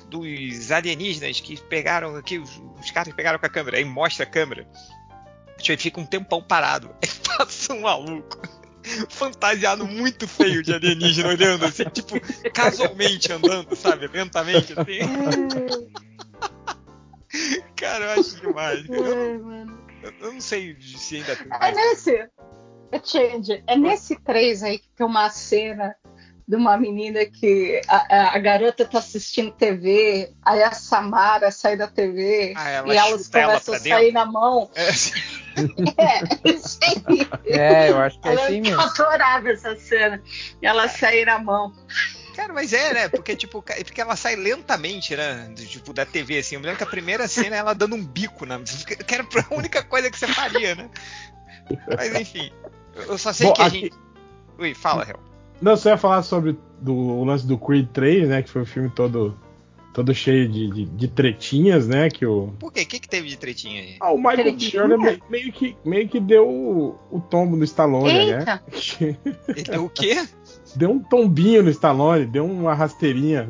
dos 0.10 0.72
alienígenas 0.72 1.40
que 1.40 1.60
pegaram 1.64 2.16
aqui, 2.16 2.38
os, 2.40 2.62
os 2.80 2.92
caras 2.92 3.10
que 3.10 3.16
pegaram 3.16 3.40
com 3.40 3.46
a 3.46 3.50
câmera, 3.50 3.78
aí 3.78 3.86
mostra 3.86 4.24
a 4.26 4.28
câmera. 4.28 4.68
Tipo, 5.58 5.72
Aí 5.72 5.78
fica 5.78 6.00
um 6.00 6.06
tempão 6.06 6.42
parado. 6.42 6.90
Aí 7.04 7.10
passa 7.38 7.74
um 7.74 7.82
maluco. 7.82 8.42
Fantasiado 9.10 9.86
muito 9.86 10.28
feio 10.28 10.62
de 10.64 10.74
alienígena 10.74 11.30
olhando 11.30 11.66
assim, 11.66 11.84
tipo, 11.86 12.16
casualmente 12.54 13.32
andando, 13.32 13.76
sabe? 13.76 14.08
Lentamente 14.08 14.74
assim. 14.78 15.00
Cara, 17.76 18.06
eu 18.06 18.20
acho 18.20 18.40
demais. 18.40 18.90
Eu, 18.90 19.06
eu- 19.06 19.80
eu 20.22 20.34
não 20.34 20.42
sei 20.42 20.76
se 20.82 21.18
ainda 21.18 21.36
tem 21.36 21.48
É 21.62 21.72
nesse. 21.74 22.30
É, 22.92 23.00
Change, 23.04 23.64
é 23.68 23.76
nesse 23.78 24.16
3 24.16 24.64
aí 24.64 24.80
que 24.80 24.90
tem 24.96 25.06
uma 25.06 25.30
cena 25.30 25.96
de 26.50 26.56
uma 26.56 26.76
menina 26.78 27.24
que 27.28 27.80
a, 27.88 28.34
a- 28.34 28.40
garota 28.40 28.84
tá 28.84 28.98
assistindo 28.98 29.52
TV, 29.52 30.34
aí 30.44 30.64
a 30.64 30.72
Samara 30.72 31.52
sai 31.52 31.78
da 31.78 31.88
TV 31.88 32.54
Ah, 32.58 32.70
ela 32.72 32.92
e 32.92 32.98
elas 32.98 33.30
ela 33.36 33.46
começam 33.50 33.76
a 33.76 33.80
sair 33.80 34.12
dentro? 34.12 34.14
na 34.14 34.26
mão. 34.26 34.70
É, 35.56 36.50
É, 36.50 36.52
isso 36.52 36.80
aí. 36.84 37.28
É, 37.46 37.90
eu 37.90 38.00
acho 38.00 38.20
que 38.22 38.28
é 38.30 38.32
Ela 38.32 38.46
assim 38.46 38.62
mesmo. 38.62 38.80
adorava 38.82 39.50
essa 39.50 39.76
cena. 39.76 40.24
E 40.62 40.66
ela 40.66 40.88
sair 40.88 41.26
na 41.26 41.38
mão. 41.38 41.74
Cara, 42.36 42.54
mas 42.54 42.72
é, 42.72 42.94
né? 42.94 43.10
Porque, 43.10 43.36
tipo, 43.36 43.62
porque 43.62 44.00
ela 44.00 44.16
sai 44.16 44.36
lentamente, 44.38 45.16
né? 45.18 45.52
do- 45.54 45.66
Tipo, 45.66 45.92
da 45.92 46.06
TV, 46.06 46.38
assim. 46.38 46.56
Eu 46.56 46.62
me 46.62 46.66
lembro 46.68 46.78
que 46.78 46.84
a 46.84 46.88
primeira 46.88 47.28
cena 47.28 47.56
é 47.58 47.60
ela 47.60 47.74
dando 47.76 47.96
um 47.96 48.04
bico, 48.06 48.46
né? 48.46 48.58
Que 49.06 49.14
era 49.16 49.24
a 49.24 49.54
única 49.54 49.84
coisa 49.84 50.10
que 50.10 50.18
você 50.18 50.28
faria, 50.28 50.76
né? 50.76 50.90
Mas 51.96 52.16
enfim. 52.16 52.52
Eu 52.96 53.18
só 53.18 53.34
sei 53.34 53.48
Bom, 53.48 53.54
que 53.54 53.62
a 53.62 53.70
gente. 53.70 53.92
Ui, 54.58 54.74
fala, 54.74 55.04
Hel. 55.10 55.20
Não, 55.62 55.76
você 55.76 55.90
ia 55.90 55.98
falar 55.98 56.22
sobre 56.24 56.58
do, 56.82 56.94
o 56.94 57.24
lance 57.24 57.46
do 57.46 57.58
Creed 57.58 57.88
3, 57.92 58.30
né? 58.30 58.42
Que 58.42 58.50
foi 58.50 58.62
um 58.62 58.66
filme 58.66 58.90
todo, 58.90 59.38
todo 59.94 60.14
cheio 60.14 60.48
de, 60.48 60.70
de, 60.70 60.86
de 60.86 61.08
tretinhas, 61.08 61.88
né? 61.88 62.10
Que 62.10 62.26
o, 62.26 62.54
Por 62.60 62.72
quê? 62.72 62.82
O 62.84 62.86
que, 62.86 63.00
que 63.00 63.10
teve 63.10 63.28
de 63.28 63.38
tretinha 63.38 63.82
aí? 63.82 63.96
ah, 64.00 64.12
o 64.12 64.18
Michael? 64.18 64.58
Jordan 64.58 64.98
me- 64.98 65.22
meio 65.30 65.52
que, 65.52 65.76
meio 65.84 66.08
que 66.08 66.20
deu 66.20 66.48
o, 66.48 66.96
o 67.12 67.20
tombo 67.20 67.56
no 67.58 67.64
Stallone, 67.66 68.14
né? 68.14 68.40
Eita! 68.40 68.64
Ele 69.50 69.64
deu 69.64 69.86
o 69.86 69.90
quê? 69.90 70.26
deu 70.76 70.92
um 70.92 71.00
tombinho 71.00 71.64
no 71.64 71.70
Stallone, 71.72 72.26
deu 72.26 72.46
uma 72.46 72.74
rasteirinha, 72.74 73.50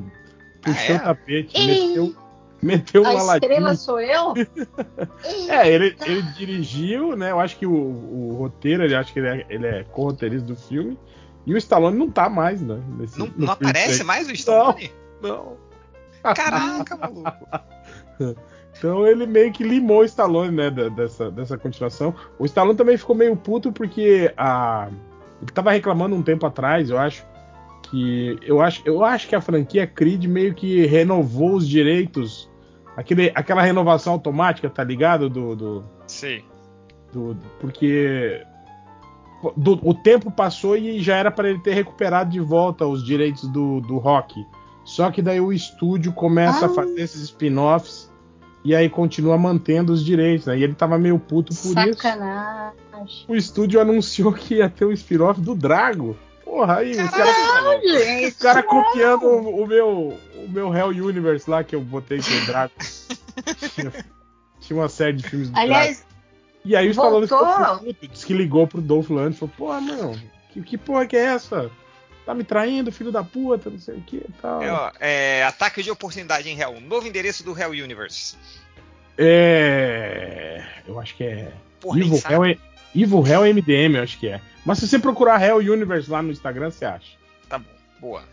puxou 0.61 0.95
é? 0.95 0.97
o 0.97 1.01
tapete, 1.03 1.57
Ei! 1.57 1.67
meteu, 1.89 2.15
meteu 2.61 3.05
A 3.05 3.09
uma 3.11 3.33
estrela 3.35 3.59
latinha. 3.61 3.75
sou 3.75 3.99
eu? 3.99 4.33
É, 5.49 5.67
ele, 5.71 5.95
ele 6.05 6.21
dirigiu, 6.37 7.15
né? 7.15 7.31
Eu 7.31 7.39
acho 7.39 7.57
que 7.57 7.65
o, 7.67 7.71
o 7.73 8.35
roteiro, 8.39 8.83
ele 8.83 8.95
acho 8.95 9.11
que 9.13 9.19
ele 9.19 9.27
é, 9.27 9.45
ele 9.49 9.67
é 9.67 9.83
co-roteirista 9.83 10.47
do 10.47 10.55
filme. 10.55 10.97
E 11.49 11.53
o 11.53 11.57
Stallone 11.57 11.97
não 11.97 12.09
tá 12.11 12.29
mais, 12.29 12.61
né? 12.61 12.79
Nesse, 12.97 13.17
Não, 13.17 13.27
não 13.35 13.51
aparece 13.53 13.85
3. 13.85 14.03
mais 14.03 14.27
o 14.29 14.31
Stallone? 14.33 14.91
Não. 15.21 15.57
Caraca, 16.35 16.95
maluco. 16.95 17.31
Então 18.77 19.05
ele 19.05 19.25
meio 19.25 19.51
que 19.51 19.61
limou 19.63 20.01
o 20.01 20.05
Stallone, 20.05 20.55
né, 20.55 20.69
dessa, 20.69 21.29
dessa 21.29 21.57
continuação. 21.57 22.13
O 22.37 22.45
Stallone 22.45 22.77
também 22.77 22.97
ficou 22.97 23.13
meio 23.15 23.35
puto 23.35 23.73
porque 23.73 24.31
a 24.37 24.87
ele 25.41 25.51
tava 25.51 25.71
reclamando 25.71 26.15
um 26.15 26.21
tempo 26.21 26.45
atrás, 26.45 26.89
eu 26.89 26.97
acho 26.97 27.25
que 27.89 28.37
eu 28.41 28.61
acho, 28.61 28.81
eu 28.85 29.03
acho 29.03 29.27
que 29.27 29.35
a 29.35 29.41
franquia 29.41 29.85
Creed 29.87 30.25
meio 30.25 30.53
que 30.53 30.85
renovou 30.85 31.55
os 31.55 31.67
direitos, 31.67 32.49
aquele, 32.95 33.31
aquela 33.35 33.61
renovação 33.61 34.13
automática, 34.13 34.69
tá 34.69 34.83
ligado? 34.83 35.29
Do, 35.29 35.55
do, 35.57 35.83
Sim. 36.07 36.41
do- 37.11 37.35
porque 37.59 38.45
do- 39.55 39.79
o 39.83 39.93
tempo 39.93 40.29
passou 40.31 40.75
e 40.77 41.01
já 41.01 41.15
era 41.15 41.31
para 41.31 41.49
ele 41.49 41.59
ter 41.59 41.73
recuperado 41.73 42.29
de 42.31 42.39
volta 42.39 42.85
os 42.85 43.03
direitos 43.05 43.47
do, 43.49 43.79
do 43.81 43.97
rock. 43.97 44.45
Só 44.83 45.11
que 45.11 45.21
daí 45.21 45.39
o 45.39 45.53
estúdio 45.53 46.11
começa 46.11 46.65
a 46.65 46.69
Ah. 46.69 46.73
fazer 46.73 46.99
esses 47.01 47.21
spin-offs 47.23 48.09
e 48.65 48.75
aí 48.75 48.89
continua 48.89 49.37
mantendo 49.37 49.93
os 49.93 50.03
direitos. 50.03 50.47
Aí 50.47 50.63
ele 50.63 50.73
tava 50.73 50.97
meio 50.97 51.17
puto 51.19 51.53
por 51.55 51.77
isso. 51.87 52.01
Sacanagem. 52.01 52.73
O 53.27 53.35
estúdio 53.35 53.79
anunciou 53.79 54.33
que 54.33 54.55
ia 54.55 54.69
ter 54.69 54.85
o 54.85 54.91
spin-off 54.91 55.39
do 55.39 55.55
Drago. 55.55 56.17
Porra, 56.43 56.77
aí 56.77 56.95
Caralho, 56.95 57.11
caras 57.11 57.81
gente. 57.83 58.27
os 58.31 58.37
cara 58.37 58.63
copiando 58.63 59.23
o, 59.27 59.63
o 59.63 59.67
meu 59.67 60.17
o 60.35 60.49
meu 60.49 60.73
Hell 60.75 60.87
Universe 61.05 61.47
lá 61.49 61.63
que 61.63 61.75
eu 61.75 61.81
botei 61.81 62.17
com 62.19 62.31
o 62.43 62.45
Draco. 62.47 62.73
tinha, 63.75 63.93
tinha 64.59 64.79
uma 64.79 64.89
série 64.89 65.13
de 65.17 65.23
filmes 65.29 65.49
do. 65.51 65.57
Aliás, 65.59 66.03
E 66.65 66.75
aí 66.75 66.89
os 66.89 66.97
Stallone 66.97 67.27
ficou 67.27 67.79
puto, 67.79 68.07
disse 68.07 68.25
que 68.25 68.33
ligou 68.33 68.67
pro 68.67 68.81
Dolph 68.81 69.09
Lundgren 69.09 69.31
e 69.31 69.33
falou, 69.33 69.53
porra, 69.57 69.81
mano, 69.81 70.21
que, 70.51 70.61
que 70.61 70.77
porra 70.77 71.05
que 71.05 71.15
é 71.15 71.25
essa? 71.25 71.71
Tá 72.25 72.33
me 72.33 72.43
traindo, 72.43 72.91
filho 72.91 73.11
da 73.11 73.23
puta, 73.23 73.69
não 73.69 73.79
sei 73.79 73.95
o 73.95 74.01
que 74.01 74.17
e 74.17 74.33
tal. 74.41 74.61
É, 74.61 74.71
ó, 74.71 74.91
é, 74.99 75.43
ataque 75.45 75.81
de 75.81 75.89
oportunidade 75.89 76.49
em 76.49 76.59
Hell. 76.59 76.79
Novo 76.81 77.07
endereço 77.07 77.43
do 77.43 77.57
Hell 77.57 77.71
Universe. 77.71 78.35
É. 79.17 80.63
Eu 80.87 80.99
acho 80.99 81.15
que 81.15 81.23
é. 81.23 81.51
Porra, 81.79 81.99
Evil. 81.99 82.21
Hell, 82.29 82.45
é- 82.45 82.57
Evil 82.95 83.25
Hell 83.25 83.45
MDM, 83.53 83.95
eu 83.95 84.03
acho 84.03 84.19
que 84.19 84.27
é. 84.27 84.41
Mas 84.65 84.77
se 84.79 84.87
você 84.87 84.99
procurar 84.99 85.41
Hell 85.41 85.57
Universe 85.57 86.09
lá 86.09 86.21
no 86.21 86.31
Instagram, 86.31 86.69
você 86.69 86.85
acha. 86.85 87.17
Tá 87.47 87.57
bom, 87.57 87.65
boa. 87.99 88.23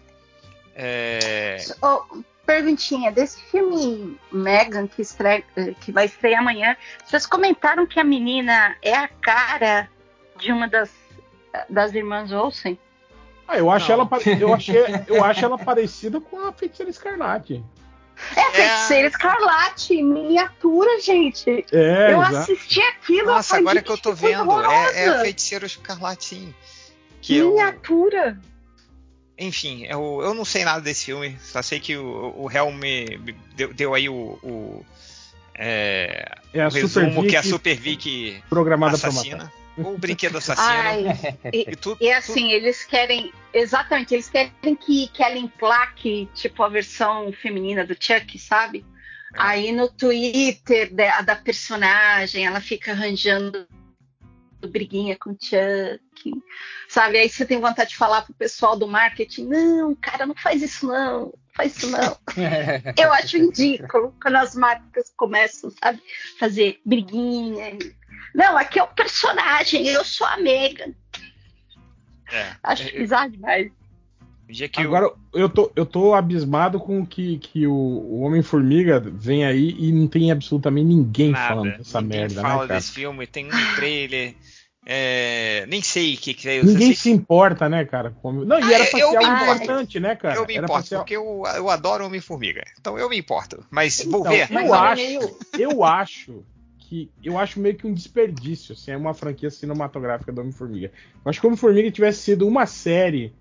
É, 0.75 1.57
Ô, 1.81 2.23
perguntinha, 2.47 3.11
desse 3.11 3.43
filme 3.43 4.19
Megan 4.33 4.87
que, 4.87 5.03
estre- 5.03 5.45
que 5.81 5.91
vai 5.93 6.07
estrear 6.07 6.41
amanhã, 6.41 6.77
vocês 7.05 7.27
comentaram 7.27 7.85
que 7.87 7.99
a 7.99 8.05
menina 8.05 8.77
é 8.81 8.95
a 8.95 9.09
cara 9.09 9.91
de 10.39 10.53
uma 10.53 10.69
das, 10.69 10.91
das 11.69 11.93
irmãs 11.93 12.31
Olsen? 12.33 12.79
Ah, 13.49 13.59
eu 13.59 13.71
acho, 13.71 13.89
Não. 13.93 14.07
ela, 14.07 14.09
eu, 14.41 14.55
achei, 14.55 14.77
eu 15.07 15.25
acho 15.25 15.45
ela 15.45 15.59
parecida 15.59 16.21
com 16.21 16.47
a 16.47 16.53
Feiticeira 16.53 16.91
Escarlate. 16.91 17.63
É 18.35 18.41
a 18.41 18.51
feiticeira 18.51 19.09
escarlate, 19.09 20.03
miniatura, 20.03 20.99
gente. 21.03 21.67
É, 21.71 22.13
eu 22.15 22.23
exato. 22.23 22.37
assisti 22.39 22.81
aquilo. 22.81 23.27
Nossa, 23.27 23.59
agora 23.59 23.75
gente, 23.75 23.85
que 23.85 23.93
eu 23.93 23.99
tô 23.99 24.17
coisa 24.17 24.39
vendo, 24.43 24.63
é, 24.71 25.05
é 25.05 25.09
a. 25.09 25.21
Feiticeiro 25.21 25.67
Escarlate, 25.67 26.25
sim. 26.25 26.55
Que 27.21 27.37
eu, 27.37 27.51
Miniatura. 27.51 28.39
Enfim, 29.39 29.85
eu, 29.85 30.21
eu 30.23 30.35
não 30.35 30.45
sei 30.45 30.65
nada 30.65 30.81
desse 30.81 31.07
filme, 31.07 31.37
só 31.43 31.61
sei 31.61 31.79
que 31.79 31.97
o, 31.97 32.35
o 32.37 32.73
me 32.73 33.19
deu, 33.55 33.73
deu 33.75 33.95
aí 33.95 34.09
o, 34.09 34.39
o, 34.43 34.87
é, 35.55 36.37
É 36.53 36.63
a 36.63 36.69
o 36.69 36.71
Super 36.71 36.83
resumo 36.83 37.23
Vic 37.23 37.31
que 37.31 37.37
a 37.37 37.43
Super 37.43 37.77
Vic 37.77 38.43
programada 38.49 38.95
assassina. 38.95 39.53
Ou 39.79 39.95
o 39.95 39.99
brinquedo 39.99 40.39
assassino. 40.39 40.69
Ai, 40.69 41.05
e, 41.53 41.71
e 41.71 41.77
tu, 41.77 41.97
e 42.01 42.11
assim, 42.11 42.51
eles 42.51 42.85
querem. 42.85 43.31
Exatamente, 43.53 44.15
eles 44.15 44.29
querem 44.29 44.75
que, 44.75 45.09
que 45.09 45.23
ela 45.23 45.37
emplaque, 45.37 46.29
tipo, 46.35 46.63
a 46.63 46.69
versão 46.69 47.31
feminina 47.33 47.85
do 47.85 47.95
Chuck, 47.99 48.39
sabe? 48.39 48.85
É. 49.35 49.37
Aí 49.37 49.73
no 49.73 49.89
Twitter 49.89 50.95
da, 50.95 51.21
da 51.21 51.37
personagem, 51.37 52.47
ela 52.47 52.61
fica 52.61 52.93
arranjando 52.93 53.67
briguinha 54.67 55.17
com 55.17 55.31
o 55.31 55.39
Chuck, 55.41 56.33
sabe? 56.89 57.19
Aí 57.19 57.29
você 57.29 57.45
tem 57.45 57.61
vontade 57.61 57.91
de 57.91 57.97
falar 57.97 58.23
pro 58.23 58.35
pessoal 58.35 58.77
do 58.77 58.87
marketing: 58.87 59.47
não, 59.47 59.95
cara, 59.95 60.27
não 60.27 60.35
faz 60.35 60.63
isso 60.63 60.87
não, 60.87 61.21
não 61.27 61.35
faz 61.55 61.77
isso 61.77 61.91
não. 61.91 62.17
Eu 62.97 63.13
acho 63.13 63.39
ridículo 63.39 64.15
quando 64.21 64.37
as 64.37 64.55
marcas 64.55 65.13
começam, 65.17 65.71
sabe, 65.71 66.03
fazer 66.39 66.81
briguinha. 66.85 67.79
Não, 68.35 68.57
aqui 68.57 68.79
é 68.79 68.83
o 68.83 68.89
personagem, 68.89 69.89
eu 69.89 70.05
sou 70.05 70.27
a 70.27 70.37
Megan. 70.37 70.93
é, 72.31 72.55
Acho 72.63 72.89
é, 72.89 72.93
bizarro 72.93 73.31
demais. 73.31 73.73
Agora, 74.77 75.11
eu 75.35 75.49
tô, 75.49 75.73
eu 75.75 75.85
tô 75.85 76.15
abismado 76.15 76.79
com 76.79 77.05
que, 77.05 77.37
que 77.39 77.67
o, 77.67 77.73
o 77.73 78.21
Homem-Formiga 78.21 79.01
vem 79.01 79.45
aí 79.45 79.75
e 79.77 79.91
não 79.91 80.07
tem 80.07 80.31
absolutamente 80.31 80.87
ninguém 80.87 81.31
nada, 81.33 81.49
falando 81.49 81.77
dessa 81.79 82.01
ninguém 82.01 82.21
merda, 82.21 82.43
fala 82.43 82.63
né, 82.63 82.69
cara? 82.69 82.81
desse 82.81 82.93
filme, 82.93 83.27
tem 83.27 83.47
um 83.47 83.75
trailer, 83.75 84.35
é, 84.89 85.67
nem 85.69 85.83
sei 85.83 86.15
o 86.15 86.17
que 86.19 86.33
que 86.33 86.49
é. 86.49 86.63
Ninguém 86.63 86.87
sei 86.89 86.95
se 86.95 87.11
importa, 87.11 87.69
né, 87.69 87.85
cara? 87.85 88.15
Como- 88.23 88.45
Não, 88.45 88.59
e 88.61 88.63
Ah, 88.63 88.73
era 88.75 88.85
pra 88.87 89.01
eu 89.01 89.11
ser 89.11 89.17
algo 89.17 89.33
importante, 89.43 89.99
né, 90.01 90.15
cara? 90.15 90.37
Eu 90.37 90.47
me 90.47 90.55
Era 90.57 90.67
pra 90.67 90.75
importo, 90.77 90.89
ser- 90.89 90.97
porque 90.99 91.17
eu, 91.17 91.43
eu 91.57 91.69
adoro 91.69 92.07
Homem-Formiga. 92.07 92.63
Então 92.81 92.97
eu 92.99 93.09
me 93.09 93.19
importo. 93.19 93.65
Mas 93.71 94.05
vou 94.05 94.21
Então, 94.21 94.33
ver. 94.33 94.49
Eu 94.53 94.73
acho, 94.75 95.37
eu 95.59 95.85
acho 95.85 96.45
que 96.79 97.11
eu 97.25 97.37
acho 97.37 97.59
meio 97.59 97.75
que 97.75 97.85
um 97.87 97.93
desperdício, 97.93 98.73
assim, 98.75 98.93
é 98.93 98.97
uma 98.97 99.13
franquia 99.13 99.51
cinematográfica 99.51 100.31
do 100.31 100.41
Homem-Formiga. 100.41 100.93
Eu 101.25 101.29
acho 101.31 101.41
que 101.41 101.47
o 101.47 101.49
Homem-Formiga 101.49 101.91
tivesse 101.91 102.21
sido 102.21 102.47
uma 102.47 102.65
série, 102.65 103.33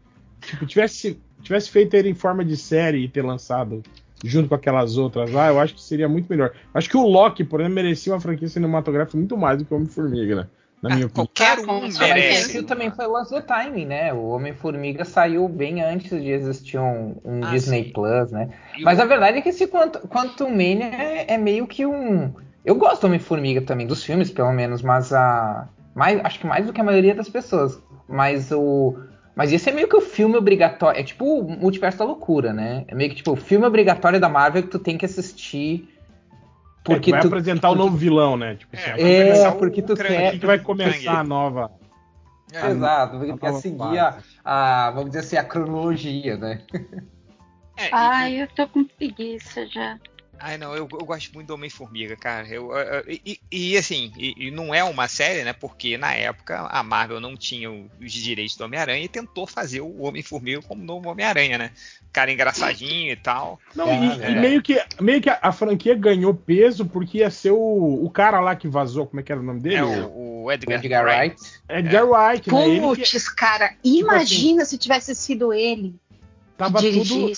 tipo, 0.42 0.66
tivesse, 0.66 1.20
tivesse 1.44 1.70
feito 1.70 1.94
ele 1.94 2.10
em 2.10 2.16
forma 2.16 2.44
de 2.44 2.58
série 2.58 3.04
e 3.04 3.08
ter 3.08 3.22
lançado 3.24 3.84
junto 4.24 4.50
com 4.50 4.56
aquelas 4.56 4.98
outras 4.98 5.30
lá, 5.30 5.50
eu 5.50 5.60
acho 5.60 5.76
que 5.76 5.82
seria 5.84 6.10
muito 6.10 6.28
melhor. 6.28 6.48
Eu 6.56 6.72
acho 6.80 6.90
que 6.90 6.98
o 6.98 7.06
Loki, 7.06 7.44
por 7.44 7.60
exemplo, 7.60 7.76
merecia 7.76 8.12
uma 8.14 8.20
franquia 8.20 8.48
cinematográfica 8.48 9.16
muito 9.16 9.38
mais 9.38 9.60
do 9.60 9.66
que 9.66 9.72
o 9.72 9.78
Homem-Formiga, 9.78 10.36
né? 10.38 10.48
Na 10.90 10.96
minha 10.96 11.06
Ah, 11.06 11.08
opinião. 11.08 11.28
qualquer 11.36 11.58
Ah, 11.58 11.62
um 11.62 11.82
Mas 11.82 11.98
merece. 12.00 12.52
aquilo 12.52 12.64
também 12.68 12.92
foi 12.92 13.06
o 13.08 13.12
lance 13.12 13.34
do 13.34 13.42
timing, 13.42 13.86
né? 13.86 14.14
O 14.14 14.28
Homem-Formiga 14.30 15.04
saiu 15.04 15.48
bem 15.50 15.82
antes 15.82 16.22
de 16.22 16.30
existir 16.30 16.78
um, 16.78 17.16
um 17.26 17.42
Ah, 17.44 17.50
Disney 17.52 17.86
sim. 17.86 17.92
Plus, 17.92 18.32
né? 18.32 18.50
E 18.78 18.82
o- 18.82 18.86
Mas 18.86 19.00
a 19.00 19.06
verdade 19.06 19.40
é 19.40 19.42
que 19.42 19.50
esse 19.50 19.68
Quantum, 19.68 20.00
Quantum 20.08 20.50
Mania 20.50 20.86
é, 20.94 21.34
é 21.34 21.38
meio 21.38 21.66
que 21.66 21.86
um. 21.86 22.34
Eu 22.64 22.76
gosto 22.76 23.02
do 23.02 23.08
Homem-Formiga 23.08 23.62
também, 23.62 23.88
dos 23.88 24.04
filmes 24.04 24.30
pelo 24.30 24.52
menos, 24.52 24.82
mas 24.82 25.12
a. 25.12 25.68
Mais, 25.96 26.20
acho 26.24 26.40
que 26.40 26.46
mais 26.48 26.66
do 26.66 26.74
que 26.74 26.82
a 26.82 26.84
maioria 26.84 27.16
das 27.16 27.30
pessoas. 27.30 27.82
Mas 28.08 28.52
o. 28.52 28.96
Mas 29.36 29.52
esse 29.52 29.70
é 29.70 29.74
meio 29.74 29.88
que 29.88 29.96
o 29.98 30.02
filme 30.02 30.36
obrigatório. 30.38 31.00
É 31.00 31.04
tipo 31.04 31.26
o 31.26 31.50
Multiverso 31.50 31.98
da 32.00 32.06
Loucura, 32.06 32.54
né? 32.54 32.86
É 32.88 32.94
meio 32.96 33.10
que 33.10 33.18
tipo 33.18 33.32
o 33.32 33.36
filme 33.36 33.66
obrigatório 33.66 34.20
da 34.20 34.30
Marvel 34.30 34.64
que 34.64 34.70
tu 34.70 34.80
tem 34.80 34.98
que 34.98 35.06
assistir. 35.06 35.90
Porque 36.86 36.98
Porque 37.00 37.12
vai 37.12 37.22
tu. 37.22 37.28
apresentar 37.28 37.72
o 37.72 37.76
novo 37.76 37.98
vilão, 37.98 38.38
né? 38.38 38.56
Tipo 38.56 38.76
É, 38.76 38.80
assim, 38.80 39.02
É, 39.02 39.50
o 39.50 39.58
porque 39.58 39.82
tu 39.82 39.96
quer- 39.96 40.28
aqui 40.28 40.40
que 40.40 40.46
vai 40.46 40.60
começar 40.60 41.20
a 41.20 41.24
nova. 41.24 41.72
É, 42.54 42.68
Exato, 42.70 43.18
porque 43.18 43.32
a 43.34 43.38
quer 43.38 43.54
seguir 43.56 43.78
fase. 43.80 44.24
a, 44.44 44.88
a. 44.88 44.92
Vamos 44.92 45.08
dizer 45.10 45.20
assim, 45.20 45.36
a 45.36 45.44
cronologia, 45.44 46.38
né? 46.38 46.62
é, 47.76 47.88
e- 47.88 47.90
Ai, 47.92 48.42
eu 48.44 48.48
tô 48.50 48.68
com 48.68 48.84
preguiça 48.86 49.66
já. 49.68 49.98
Ai, 50.40 50.58
não, 50.58 50.76
eu, 50.76 50.88
eu 50.92 51.06
gosto 51.06 51.34
muito 51.34 51.48
do 51.48 51.54
Homem-Formiga, 51.54 52.16
cara. 52.16 52.48
Eu, 52.48 52.72
eu- 52.72 52.78
eu- 52.78 53.04
e, 53.26 53.40
e, 53.52 53.78
assim, 53.78 54.12
e, 54.18 54.48
e 54.48 54.52
não 54.52 54.74
é 54.76 54.84
uma 54.84 55.08
série, 55.08 55.44
né? 55.44 55.54
Porque 55.54 55.98
na 55.98 56.14
época 56.14 56.60
a 56.70 56.84
Marvel 56.84 57.20
não 57.20 57.36
tinha 57.38 57.72
os 57.72 58.12
direitos 58.12 58.56
do 58.56 58.66
Homem-Aranha 58.66 59.04
e 59.04 59.08
tentou 59.08 59.48
fazer 59.48 59.82
o 59.82 60.02
Homem-Formiga 60.04 60.62
como 60.62 60.84
novo 60.84 61.10
Homem-Aranha, 61.10 61.58
né? 61.58 61.72
Cara 62.12 62.32
engraçadinho 62.32 63.12
e 63.12 63.16
tal. 63.16 63.60
Não, 63.76 63.88
É, 63.90 63.96
e, 64.18 64.22
é. 64.24 64.32
e 64.32 64.36
meio 64.36 64.62
que, 64.62 64.82
meio 65.02 65.22
que 65.22 65.30
a, 65.30 65.40
a 65.42 65.52
franquia 65.52 65.96
ganhou 65.96 66.34
peso 66.34 66.86
porque 66.86 67.20
ia 67.20 67.30
ser 67.32 67.52
o, 67.52 68.04
o 68.06 68.10
cara 68.10 68.40
lá 68.40 68.56
que 68.56 68.68
vazou, 68.68 69.08
como 69.08 69.20
é 69.20 69.24
que 69.24 69.32
era 69.32 69.42
o 69.42 69.44
nome 69.44 69.62
dele? 69.62 69.78
É 69.78 69.84
O 69.84 70.44
o, 70.46 70.52
Edgar, 70.52 70.78
Edgar 70.80 71.04
Wright. 71.06 71.36
Wright. 71.42 71.62
Edgar 71.70 72.06
Wright, 72.08 72.52
né? 72.54 72.66
Que 72.76 72.82
Putz, 72.82 73.30
cara, 73.30 73.74
imagina 73.84 74.64
se 74.64 74.78
tivesse 74.78 75.16
sido 75.16 75.52
ele 75.52 75.96
tava 76.58 76.80
que 76.80 76.92
tudo. 76.92 77.32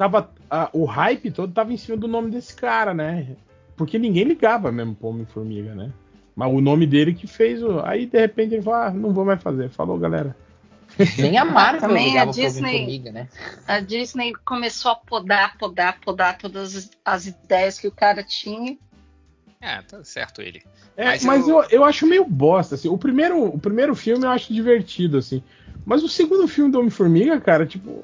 Tava, 0.00 0.30
ah, 0.50 0.70
o 0.72 0.86
hype 0.86 1.30
todo 1.30 1.52
tava 1.52 1.74
em 1.74 1.76
cima 1.76 1.94
do 1.94 2.08
nome 2.08 2.30
desse 2.30 2.56
cara, 2.56 2.94
né? 2.94 3.36
Porque 3.76 3.98
ninguém 3.98 4.24
ligava 4.24 4.72
mesmo 4.72 4.94
pro 4.94 5.08
Homem-Formiga, 5.08 5.74
né? 5.74 5.92
Mas 6.34 6.50
o 6.50 6.58
nome 6.58 6.86
dele 6.86 7.12
que 7.12 7.26
fez 7.26 7.62
o. 7.62 7.80
Aí 7.84 8.06
de 8.06 8.18
repente 8.18 8.54
ele 8.54 8.62
falou: 8.62 8.80
ah, 8.80 8.90
não 8.90 9.12
vou 9.12 9.26
mais 9.26 9.42
fazer. 9.42 9.68
Falou, 9.68 9.98
galera. 9.98 10.34
Nem 11.18 11.36
a 11.36 11.44
Marvel 11.44 11.82
Também 11.82 12.06
ligava 12.08 12.30
a 12.30 12.32
pro 12.32 12.42
Disney- 12.42 12.66
Homem-Formiga, 12.70 13.12
né? 13.12 13.28
A 13.68 13.80
Disney 13.80 14.32
começou 14.42 14.92
a 14.92 14.96
podar, 14.96 15.58
podar, 15.58 16.00
podar 16.00 16.38
todas 16.38 16.74
as- 16.74 16.90
as 17.04 17.26
ideias 17.26 17.78
que 17.78 17.86
o 17.86 17.92
cara 17.92 18.22
tinha. 18.24 18.78
É, 19.60 19.82
tá 19.82 20.02
certo 20.02 20.40
ele. 20.40 20.62
É, 20.96 21.04
Mas 21.08 21.24
mas, 21.26 21.46
eu- 21.46 21.58
eu... 21.64 21.68
Eu, 21.70 21.84
acho 21.84 22.06
meio 22.06 22.24
bosta, 22.24 22.74
assim. 22.74 22.88
O 22.88 22.96
primeiro, 22.96 23.44
o 23.44 23.58
primeiro 23.58 23.94
filme 23.94 24.24
eu 24.24 24.30
acho 24.30 24.50
divertido, 24.50 25.18
assim. 25.18 25.42
Mas 25.84 26.02
o 26.02 26.08
segundo 26.08 26.48
filme 26.48 26.72
do 26.72 26.78
Homem-Formiga, 26.78 27.38
cara, 27.38 27.66
tipo. 27.66 28.02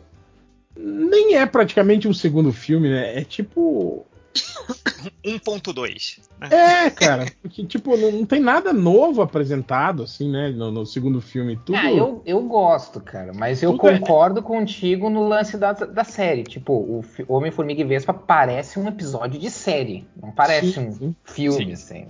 Nem 0.77 1.37
é 1.37 1.47
praticamente 1.47 2.07
um 2.07 2.15
segundo 2.15 2.53
filme, 2.53 2.89
né? 2.89 3.19
É 3.19 3.25
tipo. 3.25 4.07
1.2. 5.25 6.21
Né? 6.41 6.49
É, 6.51 6.91
cara. 6.91 7.27
Porque, 7.41 7.65
tipo, 7.65 7.97
não, 7.97 8.13
não 8.13 8.27
tem 8.27 8.41
nada 8.41 8.73
novo 8.73 9.23
apresentado, 9.23 10.03
assim, 10.03 10.31
né? 10.31 10.51
No, 10.51 10.71
no 10.71 10.85
segundo 10.87 11.21
filme. 11.21 11.57
Tudo. 11.57 11.79
Ah, 11.79 11.91
eu, 11.91 12.23
eu 12.27 12.43
gosto, 12.43 13.01
cara, 13.01 13.33
mas 13.35 13.63
eu 13.63 13.73
Tudo 13.73 13.89
é- 13.89 13.99
concordo 13.99 14.43
contigo 14.43 15.09
no 15.09 15.27
lance 15.27 15.57
da, 15.57 15.73
da 15.73 16.05
série. 16.05 16.43
Tipo, 16.43 16.73
o 16.73 17.05
Homem-Formiga 17.29 17.81
e 17.81 17.85
Vespa 17.85 18.13
parece 18.13 18.79
um 18.79 18.87
episódio 18.89 19.41
de 19.41 19.51
série, 19.51 20.07
não 20.21 20.31
parece 20.31 20.73
Sim, 20.73 20.89
um 20.89 20.93
sim. 20.93 21.17
filme, 21.25 21.73
assim. 21.73 22.01
né? 22.01 22.09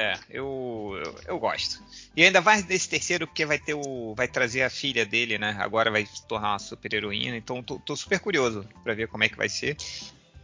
É, 0.00 0.16
eu, 0.30 0.92
eu, 1.04 1.14
eu 1.26 1.38
gosto. 1.40 1.82
E 2.16 2.22
ainda 2.24 2.40
mais 2.40 2.64
nesse 2.64 2.88
terceiro, 2.88 3.26
porque 3.26 3.44
vai 3.44 3.58
ter 3.58 3.74
o. 3.74 4.14
Vai 4.14 4.28
trazer 4.28 4.62
a 4.62 4.70
filha 4.70 5.04
dele, 5.04 5.38
né? 5.38 5.56
Agora 5.58 5.90
vai 5.90 6.06
se 6.06 6.24
tornar 6.24 6.52
uma 6.52 6.58
super 6.60 6.94
heroína. 6.94 7.36
Então 7.36 7.60
tô, 7.64 7.80
tô 7.80 7.96
super 7.96 8.20
curioso 8.20 8.64
pra 8.84 8.94
ver 8.94 9.08
como 9.08 9.24
é 9.24 9.28
que 9.28 9.36
vai 9.36 9.48
ser. 9.48 9.76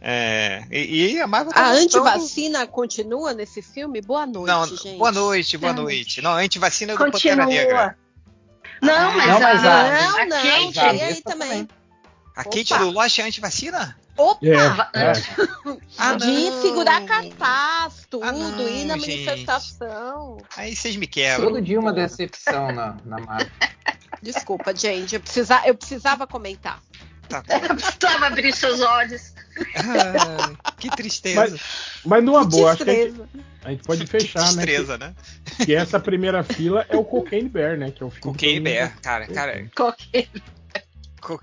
É, 0.01 0.61
e, 0.69 1.13
e 1.13 1.21
a 1.21 1.25
Marvel 1.25 1.53
tá 1.53 1.61
A 1.61 1.73
mostrando- 1.73 2.05
antivacina 2.07 2.67
continua 2.67 3.33
nesse 3.33 3.61
filme? 3.61 4.01
Boa 4.01 4.25
noite, 4.25 4.47
Não, 4.47 4.67
gente. 4.67 4.97
boa 4.97 5.11
noite, 5.13 5.57
boa 5.57 5.71
Não. 5.73 5.83
noite. 5.83 6.21
Não, 6.21 6.33
antivacina 6.33 6.91
é 6.91 6.97
do 6.97 7.09
Pantera 7.11 7.45
Negra. 7.45 7.95
Continua. 8.81 8.93
Não, 8.93 9.13
mas, 9.15 9.27
Não, 9.27 9.37
a, 9.37 9.39
mas 9.39 9.65
a- 9.65 10.01
Não, 10.01 10.25
não, 10.27 10.73
Kate- 10.73 10.73
tem 10.97 11.01
aí 11.01 11.21
também. 11.21 11.67
A 12.35 12.43
Kate 12.43 12.73
Opa. 12.73 12.83
do 12.83 12.91
Lost 12.91 13.19
é 13.19 13.21
antivacina? 13.23 13.97
Opa! 14.17 14.89
É, 14.93 15.11
é. 15.11 15.13
Ah, 15.97 16.15
de 16.15 16.25
não. 16.25 16.61
segurar 16.61 17.05
cartaz, 17.05 18.05
tudo, 18.09 18.23
Ah, 18.23 18.31
não, 18.31 18.67
ir 18.67 18.85
na 18.85 18.97
gente. 18.97 19.25
manifestação. 19.25 20.37
Aí 20.57 20.75
vocês 20.75 20.95
me 20.95 21.07
quebram. 21.07 21.47
Todo 21.49 21.61
dia 21.61 21.79
uma 21.79 21.93
decepção 21.93 22.71
na, 22.71 22.97
na 23.05 23.19
Marvel. 23.19 23.47
Desculpa, 24.21 24.75
gente. 24.75 25.15
Eu, 25.15 25.21
precisa, 25.21 25.61
eu 25.65 25.75
precisava 25.75 26.25
comentar. 26.27 26.81
Tá 27.29 27.41
bom. 27.47 27.53
Ela 27.53 27.75
precisava 27.75 28.27
abrir 28.27 28.53
seus 28.53 28.81
olhos. 28.81 29.33
Ah, 29.77 30.71
que 30.77 30.89
tristeza. 30.89 31.41
Mas, 31.51 31.61
mas 32.05 32.23
numa 32.23 32.41
Que 32.43 32.51
boa, 32.51 32.71
acho 32.73 32.83
que 32.83 32.89
a 32.89 32.93
gente, 32.93 33.21
a 33.63 33.69
gente 33.71 33.83
pode 33.83 34.05
fechar, 34.05 34.49
que 34.49 34.55
né? 34.55 34.65
destreza, 34.65 34.97
né? 34.97 35.15
Que, 35.57 35.65
que 35.67 35.75
essa 35.75 35.99
primeira 35.99 36.43
fila 36.43 36.85
é 36.89 36.95
o 36.97 37.03
Cocaine 37.05 37.49
Bear, 37.49 37.77
né? 37.77 37.91
Que 37.91 38.03
é 38.03 38.05
o 38.05 38.09
filme. 38.09 38.21
Cocaine 38.33 38.59
Bear, 38.59 38.99
cara, 39.01 39.27
cara. 39.27 39.65
Qualquer. 39.75 40.27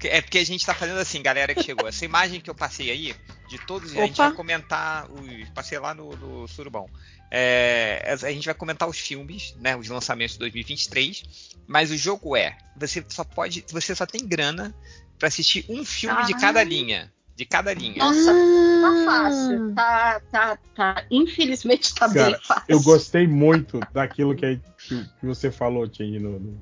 É 0.05 0.21
porque 0.21 0.38
a 0.38 0.45
gente 0.45 0.64
tá 0.64 0.75
fazendo 0.75 0.99
assim, 0.99 1.23
galera 1.23 1.55
que 1.55 1.62
chegou. 1.62 1.88
Essa 1.88 2.05
imagem 2.05 2.40
que 2.40 2.49
eu 2.49 2.55
passei 2.55 2.90
aí, 2.90 3.14
de 3.49 3.59
todos, 3.66 3.90
a 3.92 4.07
gente 4.07 4.14
Opa. 4.14 4.29
vai 4.29 4.37
comentar 4.37 5.11
os. 5.11 5.49
Passei 5.51 5.79
lá 5.79 5.92
no, 5.95 6.14
no 6.16 6.49
Surubão. 6.49 6.88
É, 7.31 8.14
a 8.23 8.31
gente 8.31 8.45
vai 8.45 8.55
comentar 8.55 8.88
os 8.88 8.99
filmes, 8.99 9.55
né? 9.59 9.75
Os 9.77 9.88
lançamentos 9.88 10.35
de 10.35 10.40
2023. 10.40 11.23
Mas 11.66 11.90
o 11.90 11.97
jogo 11.97 12.37
é, 12.37 12.57
você 12.77 13.05
só 13.09 13.25
pode. 13.25 13.64
Você 13.71 13.95
só 13.95 14.05
tem 14.07 14.27
grana 14.27 14.75
pra 15.18 15.29
assistir 15.29 15.64
um 15.68 15.85
filme 15.85 16.25
de 16.27 16.35
Ah. 16.35 16.38
cada 16.40 16.62
linha. 16.62 17.12
De 17.35 17.47
cada 17.47 17.73
linha. 17.73 17.97
Nossa, 18.05 18.31
tá 18.33 18.88
Ah. 18.88 19.05
fácil. 19.07 19.75
Tá, 19.75 20.21
tá, 20.31 20.59
tá. 20.75 21.05
Infelizmente 21.11 21.95
tá 21.95 22.12
Cara, 22.12 22.33
bem 22.33 22.40
fácil. 22.42 22.64
Eu 22.68 22.81
gostei 22.83 23.27
muito 23.27 23.81
daquilo 23.92 24.35
que, 24.37 24.61
que, 24.87 25.07
você 25.27 25.51
falou, 25.51 25.87
no, 26.21 26.38
no- 26.38 26.59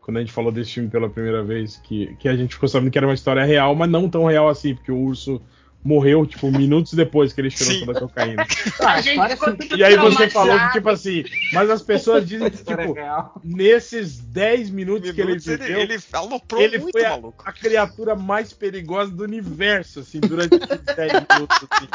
quando 0.00 0.16
a 0.16 0.20
gente 0.20 0.32
falou 0.32 0.50
desse 0.50 0.72
filme 0.72 0.88
pela 0.88 1.08
primeira 1.08 1.42
vez, 1.42 1.76
que, 1.76 2.14
que 2.16 2.28
a 2.28 2.36
gente 2.36 2.54
ficou 2.54 2.68
sabendo 2.68 2.90
que 2.90 2.98
era 2.98 3.06
uma 3.06 3.14
história 3.14 3.44
real, 3.44 3.74
mas 3.74 3.90
não 3.90 4.08
tão 4.08 4.24
real 4.24 4.48
assim, 4.48 4.74
porque 4.74 4.90
o 4.90 4.98
urso 4.98 5.40
morreu, 5.82 6.26
tipo, 6.26 6.50
minutos 6.50 6.92
depois 6.92 7.32
que 7.32 7.40
ele 7.40 7.50
cheirou 7.50 7.86
toda 7.86 7.98
a 7.98 8.00
cocaína. 8.00 8.46
A 8.80 8.92
a 8.92 9.00
gente 9.00 9.10
história 9.10 9.36
ficou 9.36 9.56
tudo 9.56 9.76
E 9.76 9.84
aí 9.84 9.96
você 9.96 10.28
falou 10.30 10.58
que, 10.58 10.72
tipo 10.72 10.88
assim, 10.90 11.24
mas 11.52 11.70
as 11.70 11.82
pessoas 11.82 12.26
dizem 12.26 12.50
que, 12.50 12.58
tipo, 12.64 12.94
nesses 13.42 14.18
10 14.18 14.70
minutos 14.70 15.10
que 15.10 15.20
ele 15.20 15.28
Minutos, 15.28 15.46
viveu, 15.46 15.80
ele, 15.80 15.94
ele 15.94 16.02
aloprou 16.12 16.60
ele 16.60 16.78
muito, 16.78 16.92
foi 16.92 17.04
a- 17.04 17.10
maluco. 17.10 17.42
a 17.46 17.52
criatura 17.52 18.14
mais 18.14 18.52
perigosa 18.52 19.10
do 19.10 19.24
universo, 19.24 20.00
assim, 20.00 20.20
durante 20.20 20.54
esses 20.56 20.84
10 20.96 21.12
minutos, 21.12 21.58
assim, 21.70 21.88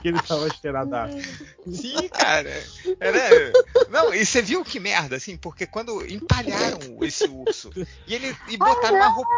que 0.00 0.08
ele 0.08 0.20
tava 0.20 0.48
cheiradaço. 0.50 1.16
Sim, 1.70 2.08
cara. 2.08 2.52
Era... 3.00 3.52
Não, 3.90 4.14
e 4.14 4.24
você 4.24 4.40
viu 4.40 4.64
que 4.64 4.80
merda, 4.80 5.16
assim, 5.16 5.36
porque 5.36 5.66
quando 5.66 6.04
empalharam 6.06 6.78
esse 7.02 7.24
urso 7.28 7.70
e 8.06 8.14
ele 8.14 8.34
e 8.48 8.56
botaram 8.56 8.96
uma 8.96 9.08
roupa. 9.08 9.30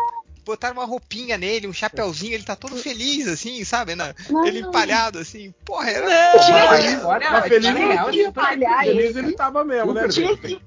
Botaram 0.49 0.77
uma 0.77 0.87
roupinha 0.87 1.37
nele, 1.37 1.67
um 1.69 1.75
chapeuzinho, 1.75 2.33
ele 2.33 2.43
tá 2.43 2.57
todo 2.57 2.75
feliz, 2.77 3.29
assim, 3.29 3.63
sabe? 3.65 3.95
Na- 3.95 4.15
ele 4.47 4.61
empalhado, 4.61 5.19
assim. 5.19 5.53
Porra, 5.63 5.91
era. 5.91 6.09
Não. 6.09 6.33
Pô, 6.33 6.39
mas 6.39 6.49
a 6.49 6.69
Feliz- 6.79 6.93
história, 6.95 7.31
mas 7.31 7.39
a 7.45 7.49
feliz 7.49 7.67
ele 7.69 7.79
real, 7.79 8.11
tinha 8.11 8.25
eu 8.25 8.33
tô- 8.33 8.41
palhar 8.41 8.85
Feliz 8.85 9.17
ele. 9.17 9.19
ele 9.19 9.33
tava 9.37 9.63
mesmo, 9.63 9.93
né? 9.93 10.09
Tinha 10.09 10.35
velho? 10.35 10.61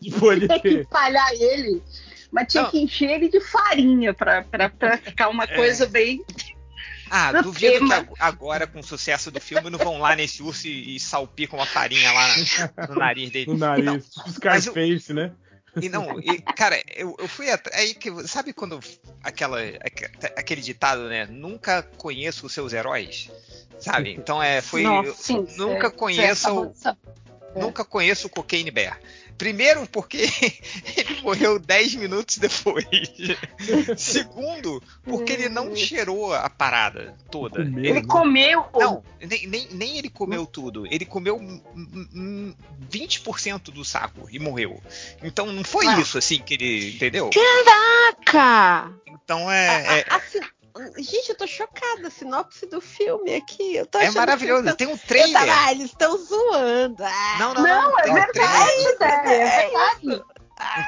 Depois 0.00 0.40
de 0.40 0.46
Tinha 0.48 0.60
que 0.60 0.68
empalhar 0.70 1.30
ele, 1.34 1.82
mas 2.32 2.46
tinha 2.50 2.62
Não. 2.62 2.70
que 2.70 2.78
encher 2.80 3.10
ele 3.10 3.28
de 3.28 3.38
farinha 3.40 4.14
pra, 4.14 4.42
pra, 4.44 4.70
pra 4.70 4.96
ficar 4.96 5.28
uma 5.28 5.46
coisa 5.46 5.84
bem. 5.86 6.24
Ah, 7.10 7.32
No 7.34 7.42
duvido 7.42 7.72
que 7.74 7.78
tema. 7.80 7.96
ag- 7.96 8.08
agora, 8.18 8.66
com 8.66 8.80
o 8.80 8.82
sucesso 8.82 9.30
do 9.30 9.40
filme, 9.40 9.68
não 9.68 9.78
vão 9.78 9.98
lá 9.98 10.16
nesse 10.16 10.42
urso 10.42 10.66
e, 10.66 10.96
e 10.96 11.00
salpicam 11.00 11.58
uma 11.58 11.66
farinha 11.66 12.10
lá 12.12 12.28
na- 12.28 12.86
no 12.88 12.94
nariz 12.96 13.30
dele. 13.30 13.46
No 13.52 13.58
nariz, 13.58 13.84
Não, 13.84 14.00
Scarface, 14.32 15.12
né? 15.12 15.32
E 15.80 15.88
não, 15.88 16.18
e, 16.20 16.40
cara, 16.40 16.82
eu, 16.94 17.14
eu 17.18 17.28
fui 17.28 17.46
aí 17.72 17.94
que 17.94 18.10
sabe 18.26 18.52
quando 18.52 18.80
aquela 19.22 19.60
aque- 19.60 20.10
aquele 20.36 20.60
ditado, 20.62 21.08
né? 21.08 21.26
Nunca 21.26 21.82
conheço 21.82 22.46
os 22.46 22.52
seus 22.52 22.72
heróis, 22.72 23.30
sabe? 23.78 24.12
Então 24.12 24.42
é 24.42 24.60
foi 24.62 24.82
Nossa, 24.82 25.12
Sim, 25.22 25.46
nunca 25.56 25.88
é, 25.88 25.90
conheça 25.90 26.52
o 26.52 26.66
bom, 26.66 26.74
É. 27.54 27.58
nunca 27.60 27.84
conheço 27.84 28.26
o 28.26 28.30
Cocaine 28.30 28.70
Bear. 28.70 28.98
Primeiro 29.38 29.86
porque 29.88 30.18
ele 30.96 31.20
morreu 31.22 31.58
10 31.58 31.94
minutos 31.96 32.38
depois. 32.38 32.86
Segundo, 33.96 34.82
porque 35.04 35.32
ele 35.32 35.48
não 35.48 35.74
cheirou 35.76 36.32
a 36.34 36.48
parada 36.48 37.14
toda. 37.30 37.62
Comeu, 37.64 37.84
Ele 37.84 38.00
né? 38.00 38.06
comeu. 38.06 38.64
Não, 38.74 39.04
nem, 39.20 39.46
nem, 39.46 39.68
nem 39.72 39.98
ele 39.98 40.08
comeu 40.10 40.46
tudo. 40.46 40.86
Ele 40.86 41.04
comeu 41.04 41.36
hum, 41.36 41.60
hum, 42.14 42.54
20% 42.90 43.64
do 43.72 43.84
saco 43.84 44.26
e 44.30 44.38
morreu. 44.38 44.80
Então 45.22 45.46
não 45.46 45.64
foi 45.64 45.86
Ah. 45.86 46.00
isso 46.00 46.16
assim 46.18 46.38
que 46.38 46.54
ele. 46.54 46.94
Entendeu? 46.94 47.30
Caraca! 47.30 48.92
Então 49.06 49.50
é. 49.50 50.00
É, 50.00 50.06
A- 50.08 50.16
a 50.16 50.20
sin- 50.20 50.40
Gente, 50.98 51.30
eu 51.30 51.36
tô 51.36 51.46
chocada. 51.46 52.08
A 52.08 52.10
sinopse 52.10 52.66
do 52.66 52.80
filme 52.80 53.34
aqui. 53.34 53.76
Eu 53.76 53.86
tô 53.86 53.98
é 53.98 54.10
maravilhoso. 54.10 54.64
Que 54.64 54.74
Tem 54.74 54.86
um 54.86 54.90
eu 54.92 54.96
tava, 54.98 55.08
trailer. 55.08 55.58
ah, 55.58 55.72
eles 55.72 55.86
estão 55.86 56.16
zoando. 56.18 57.02
Ah, 57.04 57.36
Não, 57.38 57.54
não, 57.54 57.62
Não, 57.62 57.90
não. 57.90 57.98
é 58.00 58.02
um 58.04 58.32
trailer. 58.32 58.96
verdade, 58.98 59.30
é, 59.30 59.40
é 59.40 59.60
verdade. 59.68 60.24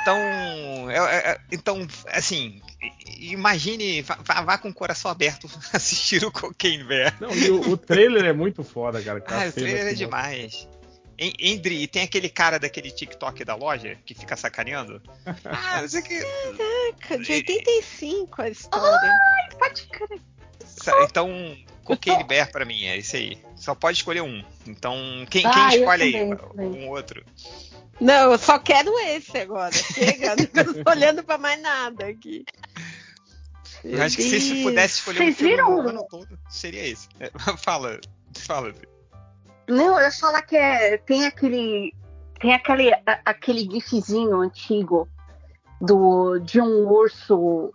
Então, 0.00 0.90
é- 0.90 0.96
é- 0.96 1.30
é- 1.32 1.40
então, 1.52 1.86
assim, 2.06 2.62
imagine, 3.18 4.00
vá, 4.02 4.16
vá- 4.42 4.58
com 4.58 4.68
o 4.70 4.74
coração 4.74 5.10
aberto 5.10 5.46
assistir 5.72 6.24
o 6.24 6.32
Cocaine 6.32 6.84
Bear. 6.84 7.14
Não, 7.20 7.30
e 7.34 7.50
o, 7.50 7.72
o 7.72 7.76
trailer 7.76 8.24
é 8.24 8.32
muito 8.32 8.64
foda, 8.64 9.00
cara. 9.02 9.22
Ah, 9.28 9.48
o 9.48 9.52
trailer 9.52 9.86
é 9.86 9.90
que 9.90 9.96
demais. 9.96 10.68
En- 11.18 11.32
Endri, 11.38 11.82
e 11.82 11.88
tem 11.88 12.02
aquele 12.02 12.28
cara 12.28 12.58
daquele 12.58 12.90
TikTok 12.90 13.44
da 13.44 13.54
loja 13.56 13.96
que 14.06 14.14
fica 14.14 14.36
sacaneando. 14.36 15.02
Ah, 15.44 15.80
não 15.82 15.88
sei 15.88 16.02
que. 16.02 16.20
Caraca, 16.20 17.18
de 17.24 17.32
85 17.32 18.42
a 18.42 18.48
história. 18.48 19.18
Pode 19.58 19.86
crer. 19.88 20.20
Sa- 20.64 21.02
Então, 21.02 21.56
Cocaine 21.84 22.22
Bear 22.24 22.50
pra 22.52 22.64
mim 22.64 22.84
é 22.84 22.96
isso 22.98 23.16
aí. 23.16 23.36
Só 23.56 23.74
pode 23.74 23.98
escolher 23.98 24.20
um. 24.20 24.44
Então, 24.66 24.94
quem, 25.28 25.42
quem 25.42 25.50
Ah, 25.52 25.74
escolhe 25.76 26.02
aí? 26.04 26.12
também. 26.36 26.66
Um 26.68 26.88
outro. 26.88 27.24
Não, 28.00 28.30
eu 28.30 28.38
só 28.38 28.58
quero 28.60 28.96
esse 29.00 29.36
agora. 29.38 29.72
Chega, 29.72 30.36
não 30.54 30.84
tô 30.84 30.90
olhando 30.90 31.24
pra 31.24 31.36
mais 31.36 31.60
nada 31.60 32.06
aqui. 32.06 32.44
Eu 33.82 34.02
acho 34.02 34.16
que 34.16 34.22
se, 34.22 34.62
pudesse 34.62 34.98
escolher 34.98 35.20
um 35.20 35.24
Vocês 35.24 35.36
filme 35.36 35.52
viram? 35.82 36.06
todo, 36.08 36.38
seria 36.48 36.86
esse. 36.86 37.08
É, 37.18 37.30
fala, 37.58 38.00
fala. 38.36 38.72
Não, 39.68 39.98
eu 39.98 40.04
ia 40.06 40.12
falar 40.12 40.42
que 40.42 40.56
é, 40.56 40.96
tem 40.98 41.26
aquele. 41.26 41.94
Tem 42.40 42.54
aquele, 42.54 42.92
a- 42.94 43.20
aquele 43.24 43.60
gifzinho 43.70 44.40
antigo 44.40 45.08
do, 45.80 46.38
de 46.38 46.60
um 46.60 46.86
urso 46.88 47.72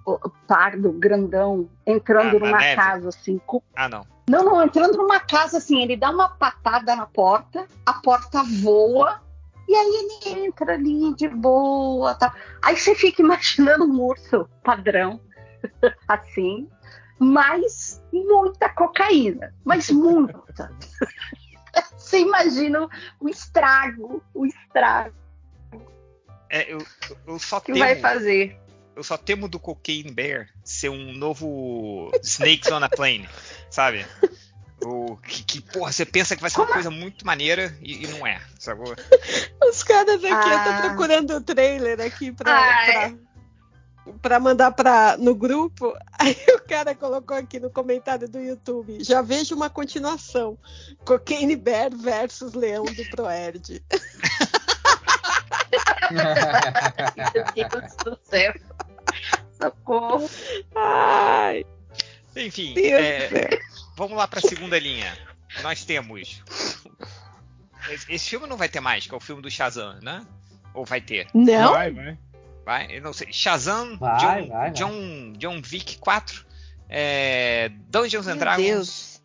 pardo, 0.47 0.91
grandão, 0.93 1.69
entrando 1.86 2.38
Ah, 2.38 2.39
numa 2.39 2.58
neve? 2.60 2.75
casa 2.75 3.10
assim. 3.10 3.39
com- 3.45 3.62
Ah, 3.75 3.88
não. 3.89 4.06
Não, 4.29 4.43
não, 4.45 4.63
entrando 4.63 4.97
numa 4.97 5.19
casa 5.19 5.58
assim, 5.58 5.82
ele 5.82 5.97
dá 5.97 6.10
uma 6.10 6.29
patada 6.29 6.95
na 6.95 7.06
porta, 7.06 7.67
a 7.86 7.93
porta 7.95 8.41
voa, 8.62 9.21
e 9.67 9.75
aí 9.75 10.21
ele 10.23 10.45
entra 10.45 10.75
ali 10.75 11.13
de 11.15 11.27
boa. 11.27 12.15
Tá. 12.15 12.34
Aí 12.62 12.77
você 12.77 12.95
fica 12.95 13.21
imaginando 13.21 13.84
um 13.84 14.01
urso 14.01 14.47
padrão, 14.63 15.19
assim, 16.08 16.69
mas 17.19 18.01
muita 18.13 18.69
cocaína, 18.69 19.53
mas 19.65 19.89
muita. 19.91 20.71
Você 21.97 22.19
imagina 22.19 22.88
o 23.19 23.29
estrago, 23.29 24.23
o 24.33 24.45
estrago 24.45 25.13
É, 26.49 26.71
eu, 26.71 26.86
eu 27.27 27.39
só 27.39 27.59
que 27.59 27.67
temo. 27.67 27.79
vai 27.79 27.95
fazer. 27.95 28.59
Eu 28.95 29.03
só 29.03 29.17
temo 29.17 29.47
do 29.47 29.59
Cocaine 29.59 30.12
Bear 30.12 30.49
ser 30.63 30.89
um 30.89 31.13
novo 31.13 32.12
Snakes 32.21 32.69
on 32.71 32.83
a 32.83 32.89
Plane, 32.89 33.27
sabe? 33.71 34.05
O, 34.86 35.17
que, 35.17 35.43
que, 35.43 35.62
porra, 35.62 35.91
você 35.91 36.05
pensa 36.05 36.36
que 36.36 36.41
vai 36.41 36.51
ser 36.51 36.57
uma 36.59 36.65
Como? 36.65 36.73
coisa 36.75 36.91
muito 36.91 37.25
maneira 37.25 37.75
e, 37.81 38.03
e 38.03 38.07
não 38.07 38.27
é, 38.27 38.39
sacou? 38.59 38.93
Os 39.67 39.81
caras 39.83 40.23
aqui, 40.23 40.49
eu 40.49 40.59
Ah. 40.59 40.63
tô 40.63 40.81
procurando 40.89 41.31
o 41.38 41.41
trailer 41.41 42.01
aqui 42.01 42.31
pra, 42.33 42.51
Ah, 42.51 42.86
pra, 42.86 43.13
pra 44.21 44.39
mandar 44.39 44.71
pra, 44.71 45.17
no 45.17 45.35
grupo. 45.35 45.93
Aí 46.19 46.37
o 46.55 46.61
cara 46.67 46.95
colocou 46.95 47.35
aqui 47.35 47.59
no 47.59 47.69
comentário 47.69 48.27
do 48.29 48.39
YouTube. 48.39 49.03
Já 49.03 49.21
vejo 49.21 49.55
uma 49.55 49.69
continuação. 49.69 50.57
Cocaine 51.05 51.55
Bear 51.55 51.89
versus 51.95 52.53
Leão 52.53 52.85
do 52.85 53.09
Proerd. 53.09 53.83
Meu 56.11 57.69
Deus 57.69 57.95
do 58.03 58.19
céu. 58.23 58.53
Socorro. 59.61 60.29
Ai, 60.75 61.65
Enfim, 62.35 62.73
é, 62.77 63.59
vamos 63.95 64.17
lá 64.17 64.27
pra 64.27 64.41
segunda 64.41 64.77
linha. 64.77 65.17
Nós 65.61 65.85
temos. 65.85 66.43
Esse, 67.89 68.11
esse 68.11 68.29
filme 68.29 68.47
não 68.47 68.57
vai 68.57 68.67
ter 68.67 68.79
mais, 68.79 69.05
que 69.05 69.13
é 69.13 69.17
o 69.17 69.21
filme 69.21 69.41
do 69.41 69.51
Shazam, 69.51 69.99
né? 70.01 70.25
Ou 70.73 70.85
vai 70.85 70.99
ter? 70.99 71.27
Não? 71.33 71.73
Vai, 71.73 71.91
vai. 71.91 72.17
Vai? 72.65 72.88
Eu 72.97 73.02
não 73.02 73.13
sei. 73.13 73.28
Shazam, 73.32 73.97
Vai, 73.97 74.19
John, 74.19 74.28
vai, 74.28 74.47
vai. 74.47 74.71
John, 74.71 75.34
John 75.38 75.62
Wick 75.71 75.97
4, 75.97 76.45
é, 76.89 77.69
Dungeons 77.89 78.28
and 78.28 78.32
Meu 78.36 78.39
Dragons, 78.39 78.65
Deus. 78.65 79.21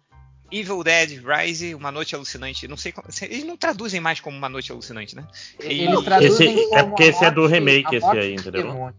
Evil 0.51 0.83
Dead, 0.83 1.23
Rise, 1.25 1.75
Uma 1.75 1.93
Noite 1.93 2.15
Alucinante. 2.15 2.67
Não 2.67 2.77
sei 2.77 2.91
como, 2.93 3.07
Eles 3.23 3.45
não 3.45 3.57
traduzem 3.57 4.01
mais 4.01 4.19
como 4.21 4.37
Uma 4.37 4.49
Noite 4.49 4.73
Alucinante, 4.73 5.15
né? 5.15 5.27
Eles 5.61 5.93
Esse- 5.93 6.05
traduzem 6.05 6.59
é 6.75 6.81
como 6.81 6.89
porque 6.89 7.03
esse 7.05 7.25
é 7.25 7.31
do 7.31 7.47
remake, 7.47 7.97
esse 7.97 8.07
aí, 8.07 8.35
entendeu? 8.35 8.93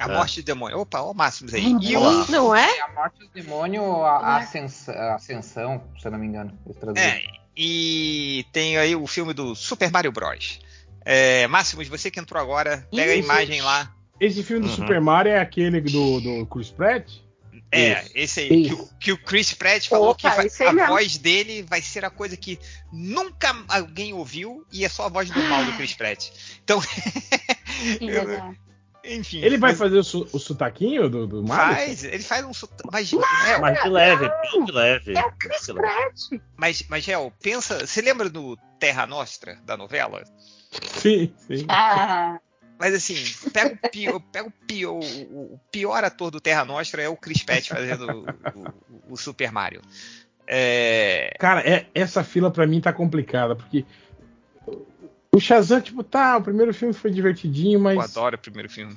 A 0.00 0.04
É. 0.04 0.14
Morte 0.16 0.40
do 0.42 0.46
Demônio. 0.46 0.78
Opa, 0.78 1.00
ó 1.00 1.10
o 1.10 1.14
Máximos 1.14 1.52
aí. 1.54 1.74
E, 1.82 1.96
o. 1.96 2.30
Não 2.30 2.54
é? 2.54 2.70
É 2.78 2.82
a 2.82 2.88
morte 2.92 3.18
do 3.18 3.28
demônio, 3.30 3.82
a, 4.04 4.18
a 4.18 4.36
ascensão, 4.36 4.94
a 4.94 5.14
ascensão, 5.16 5.82
se 6.00 6.06
eu 6.06 6.10
não 6.12 6.18
me 6.20 6.26
engano. 6.26 6.56
Eles 6.66 6.96
é, 6.96 7.20
e 7.56 8.46
tem 8.52 8.78
aí 8.78 8.94
o 8.94 9.06
filme 9.08 9.34
do 9.34 9.54
Super 9.56 9.90
Mario 9.90 10.12
Bros. 10.12 10.60
É, 11.10 11.46
Máximos, 11.46 11.88
você 11.88 12.10
que 12.10 12.20
entrou 12.20 12.40
agora, 12.42 12.86
pega 12.90 13.12
a 13.12 13.16
imagem 13.16 13.62
lá 13.62 13.90
Esse 14.20 14.42
filme 14.42 14.64
do 14.66 14.68
Uhum. 14.70 14.76
Super 14.76 15.00
Mario 15.00 15.32
é 15.32 15.38
aquele 15.40 15.80
do, 15.80 16.20
do 16.20 16.46
Chris 16.46 16.68
Pratt? 16.70 17.08
É, 17.72 18.02
Isso. 18.02 18.10
esse 18.14 18.40
aí. 18.40 18.48
Que, 18.68 18.74
o- 18.74 18.88
que 19.00 19.12
o 19.12 19.18
Chris 19.18 19.52
Pratt 19.54 19.88
falou 19.88 20.10
Opa, 20.10 20.20
que 20.46 20.62
a 20.64 20.72
mesmo. 20.72 20.86
voz 20.88 21.16
dele 21.18 21.62
vai 21.62 21.80
ser 21.82 22.04
a 22.04 22.10
coisa 22.10 22.36
que 22.36 22.58
nunca 22.92 23.54
alguém 23.68 24.12
ouviu 24.12 24.66
e 24.72 24.84
é 24.84 24.88
só 24.88 25.06
a 25.06 25.08
voz 25.08 25.30
normal 25.30 25.64
do 25.64 25.72
Chris 25.78 25.94
Pratt. 25.94 26.28
Então, 26.64 26.80
legal. 28.00 28.54
enfim. 29.04 29.38
Ele 29.42 29.56
vai 29.58 29.70
mas 29.70 29.78
fazer 29.78 29.98
o, 29.98 30.04
su- 30.04 30.28
o 30.32 30.38
sotaquinho 30.38 31.08
do, 31.08 31.26
do 31.26 31.42
Mario? 31.42 31.74
Faz, 31.76 32.04
ele 32.04 32.22
faz 32.22 32.44
um 32.44 32.52
sota- 32.54 32.84
mas, 32.92 33.12
é, 33.12 33.58
Mas 33.58 33.82
de 33.82 33.88
leve, 33.88 34.28
bem 34.50 34.64
de 34.64 34.72
leve. 34.72 35.16
É 35.16 35.24
o 35.26 35.32
Chris. 35.32 35.66
Pratt. 35.66 36.40
mas, 36.56 36.82
mas 36.88 37.06
Real, 37.06 37.32
pensa. 37.42 37.86
Você 37.86 38.00
lembra 38.00 38.28
do 38.28 38.56
Terra 38.78 39.06
Nostra, 39.06 39.56
da 39.64 39.76
novela? 39.76 40.24
Sim, 40.70 41.32
sim. 41.46 41.64
Ah, 41.68 42.40
Mas 42.78 42.94
assim, 42.94 43.16
pega 43.52 43.74
o 43.74 43.90
pior, 43.90 44.20
pega 44.32 44.48
o 44.48 44.52
pior, 44.66 44.94
o, 45.00 45.60
pior 45.72 46.04
ator 46.04 46.30
do 46.30 46.40
Terra 46.40 46.64
Nostra 46.64 47.02
é 47.02 47.08
o 47.08 47.16
Chris 47.16 47.42
Pratt 47.42 47.68
fazendo 47.68 48.30
o, 48.54 48.58
o- 48.60 49.12
o 49.14 49.16
Super 49.16 49.50
Mario. 49.50 49.82
É, 50.46 51.32
Cara, 51.38 51.60
é- 51.68 51.86
essa 51.94 52.22
fila 52.24 52.50
pra 52.50 52.66
mim 52.66 52.80
tá 52.80 52.92
complicada, 52.92 53.54
porque 53.56 53.84
o 55.34 55.40
Shazam, 55.40 55.80
tipo, 55.80 56.02
tá, 56.02 56.36
o 56.36 56.42
primeiro 56.42 56.72
filme 56.72 56.94
foi 56.94 57.10
divertidinho, 57.10 57.78
eu 57.78 57.82
mas 57.82 58.16
adoro 58.16 58.36
o 58.36 58.38
primeiro 58.38 58.68
filme. 58.70 58.96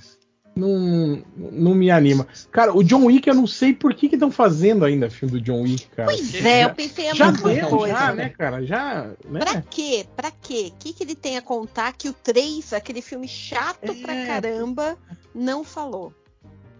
Não, 0.55 1.23
não 1.35 1.73
me 1.73 1.89
anima. 1.89 2.27
Cara, 2.51 2.75
o 2.75 2.83
John 2.83 3.05
Wick, 3.05 3.27
eu 3.27 3.33
não 3.35 3.47
sei 3.47 3.73
por 3.73 3.93
que 3.93 4.07
estão 4.07 4.29
fazendo 4.31 4.83
ainda 4.85 5.09
filme 5.09 5.39
do 5.39 5.41
John 5.41 5.61
Wick, 5.61 5.87
cara. 5.95 6.09
Pois 6.09 6.35
é, 6.35 6.65
eu 6.65 6.73
pensei 6.75 7.09
a 7.09 7.13
já 7.13 7.31
mesma 7.31 7.53
deu, 7.53 7.69
coisa. 7.69 7.93
já, 7.93 8.13
né, 8.13 8.29
cara? 8.29 8.65
Já, 8.65 9.11
né? 9.29 9.39
Pra 9.39 9.61
quê? 9.61 10.05
Pra 10.15 10.31
quê? 10.31 10.71
O 10.73 10.77
que, 10.77 10.93
que 10.93 11.03
ele 11.03 11.15
tem 11.15 11.37
a 11.37 11.41
contar 11.41 11.93
que 11.93 12.09
o 12.09 12.13
3, 12.13 12.73
aquele 12.73 13.01
filme 13.01 13.27
chato 13.27 13.93
pra 14.01 14.13
É. 14.13 14.25
caramba, 14.27 14.97
não 15.33 15.63
falou? 15.63 16.13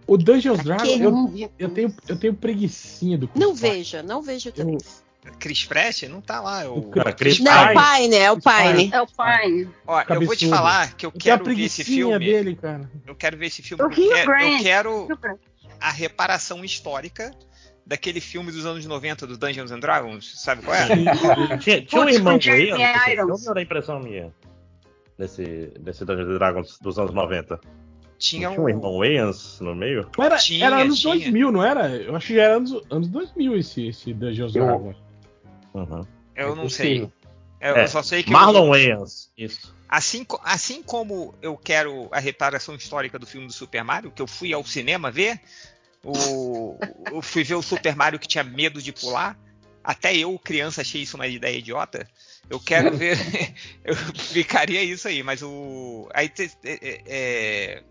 O 0.08 0.18
Dungeons 0.18 0.62
Pra 0.64 0.76
Dragons, 0.76 1.40
eu, 1.40 1.50
eu 1.58 1.70
tenho, 1.70 1.96
eu 2.10 2.18
tenho 2.18 2.34
preguicinha 2.34 3.18
do 3.18 3.30
Não 3.36 3.54
veja, 3.54 4.04
não 4.04 4.22
veja 4.22 4.50
o 4.50 4.52
3. 4.52 5.01
Chris 5.40 5.66
Pratt 5.66 6.04
não 6.04 6.20
tá 6.20 6.40
lá. 6.42 6.66
Eu, 6.66 6.82
Cara, 6.84 7.14
Chris 7.14 7.40
Não, 7.40 7.52
é 7.52 7.72
o 7.72 7.74
Pine. 7.74 8.02
Pine, 8.02 8.16
é 8.16 8.32
o 8.32 8.38
Pine. 8.38 8.90
é 8.92 9.02
o 9.02 9.08
Pine. 9.08 9.70
ó, 9.86 10.04
eu 10.10 10.22
vou 10.22 10.36
te 10.36 10.48
falar 10.50 10.94
que 10.96 11.06
eu 11.06 11.10
a 11.16 11.20
quero 11.20 11.46
ver 11.46 11.60
esse 11.62 11.84
filme. 11.84 12.18
dele, 12.26 12.56
cara. 12.56 12.90
Eu 13.06 13.16
quero 13.16 13.38
ver 13.38 13.46
esse 13.48 13.62
filme. 13.62 13.84
O 13.84 13.88
eu 13.88 13.92
quero, 13.92 14.32
eu 15.10 15.18
quero 15.18 15.40
a 15.80 15.92
reparação 15.92 16.64
histórica 16.66 17.32
daquele 17.86 18.20
filme 18.20 18.52
dos 18.52 18.66
anos 18.66 18.86
90 18.86 19.28
do 19.28 19.38
Dungeons 19.38 19.72
and 19.72 19.80
Dragons. 19.80 20.42
Sabe 20.42 20.64
qual 20.64 20.76
é? 20.76 20.88
Tinha, 21.60 21.82
tinha 21.86 22.02
um 22.02 22.10
irmão 22.10 22.40
filme 22.40 22.72
ou 22.72 22.80
era 23.52 23.62
impressão 23.62 24.00
minha? 24.00 24.34
Nesse, 25.18 25.72
nesse 25.84 26.04
Dungeons 26.04 26.30
and 26.30 26.38
Dragons 26.38 26.80
dos 26.80 26.98
anos 26.98 27.14
90. 27.14 27.60
Tinha 28.18 28.50
tinha 28.50 28.62
um 28.62 28.70
irmão 28.70 29.00
Wayans 29.00 29.60
no 29.62 29.76
meio? 29.76 30.08
Era, 30.20 30.38
Tinha, 30.38 30.68
era 30.68 30.78
anos 30.78 31.00
tinha. 31.00 31.16
2000, 31.16 31.52
não 31.52 31.64
era? 31.64 31.90
Eu 31.90 32.16
acho 32.16 32.28
que 32.28 32.36
já 32.36 32.44
era 32.44 32.56
anos, 32.58 32.74
anos 32.90 33.08
2000 33.08 33.56
esse, 33.58 33.88
esse 33.88 34.14
Dungeons 34.14 34.56
Eu- 34.56 34.66
Dragons. 34.66 34.96
Uhum. 35.74 36.06
Eu 36.36 36.54
É 36.54 36.56
não 36.56 36.70
sei. 36.70 37.00
possível. 37.02 37.14
Eu, 37.60 37.76
É, 37.78 37.84
eu 37.84 37.88
só 37.88 38.02
sei 38.02 38.24
que. 38.24 38.32
Marlon 38.32 38.66
eu- 38.66 38.70
Wayans, 38.72 39.30
isso. 39.38 39.76
assim, 39.88 40.26
assim 40.44 40.82
como 40.82 41.36
eu 41.42 41.56
quero 41.56 42.08
a 42.12 42.20
reparação 42.20 42.76
histórica 42.76 43.20
do 43.20 43.26
filme 43.28 43.46
do 43.48 43.54
Super 43.54 43.84
Mario, 43.84 44.12
que 44.12 44.22
eu 44.22 44.28
fui 44.28 44.52
ao 44.54 44.66
cinema 44.66 45.12
ver, 45.12 45.40
o, 46.04 46.78
eu 47.12 47.22
fui 47.22 47.44
ver 47.44 47.56
o 47.56 47.62
Super 47.62 47.96
Mario 47.96 48.20
que 48.20 48.28
tinha 48.28 48.44
medo 48.44 48.82
de 48.82 48.92
pular. 48.92 49.38
Até 49.84 50.16
eu, 50.16 50.38
criança, 50.38 50.82
achei 50.82 51.02
isso 51.02 51.16
uma 51.16 51.28
ideia 51.28 51.58
idiota. 51.58 52.08
Eu 52.50 52.60
quero 52.60 52.92
ver. 52.98 53.18
eu 53.86 53.96
ficaria 53.96 54.84
isso 54.84 55.08
aí, 55.08 55.22
mas 55.24 55.42
o. 55.44 56.10
Aí 56.14 56.32
é, 56.40 56.72
é, 56.72 57.02
é, 57.08 57.84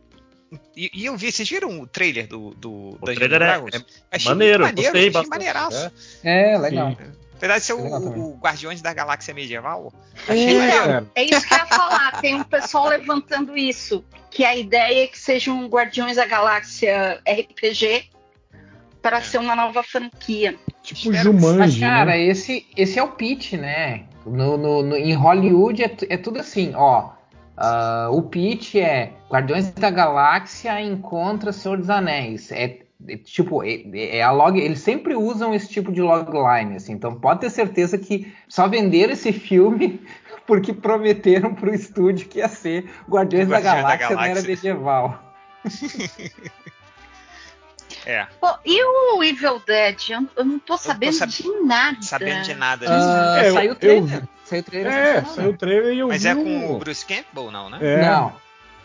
e, 0.77 0.91
e 0.93 1.07
eu 1.07 1.17
vi, 1.17 1.31
vocês 1.31 1.49
viram 1.49 1.81
o 1.81 1.87
trailer 1.87 2.27
do, 2.27 2.51
do 2.55 2.71
O 2.71 2.99
Dungeons 2.99 3.17
trailer 3.17 3.43
é- 3.43 3.45
Dragons? 3.47 3.75
é 3.75 3.85
Achei 4.17 4.29
maneiro, 4.31 4.65
maneiro, 4.65 4.83
gostei 4.83 5.01
achei 5.01 5.11
bastante. 5.11 5.31
maneiraço. 5.31 5.93
É. 6.25 6.53
É, 6.55 6.59
legal. 6.59 6.91
Sim. 6.97 7.13
Apesar 7.41 7.59
de 7.59 7.65
ser 7.65 7.73
o, 7.73 8.33
o 8.35 8.37
Guardiões 8.39 8.83
da 8.83 8.93
Galáxia 8.93 9.33
Medieval, 9.33 9.91
É, 10.29 10.33
achei 10.33 10.69
cara. 10.71 11.07
É 11.15 11.25
isso 11.25 11.49
que 11.49 11.55
eu 11.55 11.59
ia 11.59 11.67
falar. 11.67 12.21
Tem 12.21 12.35
um 12.35 12.45
pessoal 12.45 12.89
levantando 12.89 13.57
isso. 13.57 14.05
Que 14.31 14.45
a 14.45 14.55
ideia 14.55 15.05
é 15.05 15.07
que 15.07 15.19
seja 15.19 15.51
um 15.51 15.67
Guardiões 15.67 16.17
da 16.17 16.27
Galáxia 16.27 17.19
RPG 17.27 18.11
para 19.01 19.17
É. 19.17 19.21
ser 19.23 19.39
uma 19.39 19.57
nova 19.57 19.83
franquia. 19.83 20.55
Tipo 20.83 21.13
Espero- 21.13 21.33
Mas, 21.33 21.43
Jumanji, 21.43 21.81
cara, 21.81 22.05
né? 22.11 22.21
esse, 22.21 22.67
esse 22.77 22.99
é 22.99 23.03
o 23.03 23.09
pitch, 23.13 23.55
né? 23.55 24.05
No, 24.27 24.59
no- 24.59 24.83
no- 24.83 24.97
em 24.97 25.15
Hollywood 25.15 25.83
é, 25.83 25.97
é 26.11 26.17
tudo 26.19 26.39
assim, 26.41 26.73
ó. 26.75 27.11
ah, 27.57 28.09
o 28.13 28.23
pitch 28.23 28.75
é 28.77 29.13
Guardiões 29.31 29.71
da 29.71 29.89
Galáxia 29.91 30.79
encontra 30.83 31.53
Senhor 31.53 31.79
dos 31.79 31.89
Anéis. 31.91 32.53
É, 32.53 32.65
é 32.65 32.79
tipo, 33.25 33.63
é, 33.65 34.23
a 34.23 34.31
log, 34.31 34.59
eles 34.59 34.81
sempre 34.81 35.15
usam 35.15 35.55
esse 35.55 35.69
tipo 35.69 35.91
de 35.93 36.01
logline, 36.03 36.77
assim. 36.77 36.93
Então 36.93 37.15
pode 37.15 37.41
ter 37.41 37.51
certeza 37.51 37.97
que 37.99 38.33
só 38.49 38.69
venderam 38.69 39.13
esse 39.13 39.33
filme 39.33 40.01
porque 40.47 40.73
prometeram 40.73 41.55
pro 41.55 41.73
estúdio 41.75 42.29
que 42.29 42.39
ia 42.39 42.49
ser 42.49 42.91
Guardiões, 43.09 43.49
da, 43.49 43.55
Guardiões 43.57 43.83
da 43.83 43.97
Galáxia 43.97 44.17
na 44.17 44.23
era 44.27 44.35
Galáxia. 44.35 44.49
medieval. 44.49 45.25
É, 48.07 48.27
Pô, 48.41 48.49
e 48.65 48.83
o 48.83 49.23
Evil 49.23 49.61
Dead? 49.67 50.11
Eu, 50.11 50.27
eu 50.37 50.45
não 50.45 50.59
tô 50.59 50.77
sabendo 50.79 51.13
sab- 51.13 51.29
de 51.31 51.47
nada. 51.67 52.01
sabendo 52.01 52.43
de 52.45 52.55
nada. 52.55 52.87
Ah, 52.89 53.41
É, 53.45 53.53
saiu 53.53 53.71
o 53.73 53.75
eu 53.75 53.79
trailer. 53.79 54.23
Saiu 54.45 54.61
o 54.61 54.65
trailer 54.65 54.93
É, 54.93 55.25
saiu 55.25 55.51
o 55.51 55.57
trailer 55.57 55.93
e 55.95 55.99
eu 55.99 56.09
Mas 56.09 56.23
vi 56.23 56.29
é 56.29 56.35
o- 56.35 56.43
com 56.43 56.75
o 56.77 56.79
Bruce 56.79 57.05
Campbell, 57.05 57.51
não, 57.51 57.69
né? 57.69 57.79
É. 57.83 58.01
Não. 58.03 58.33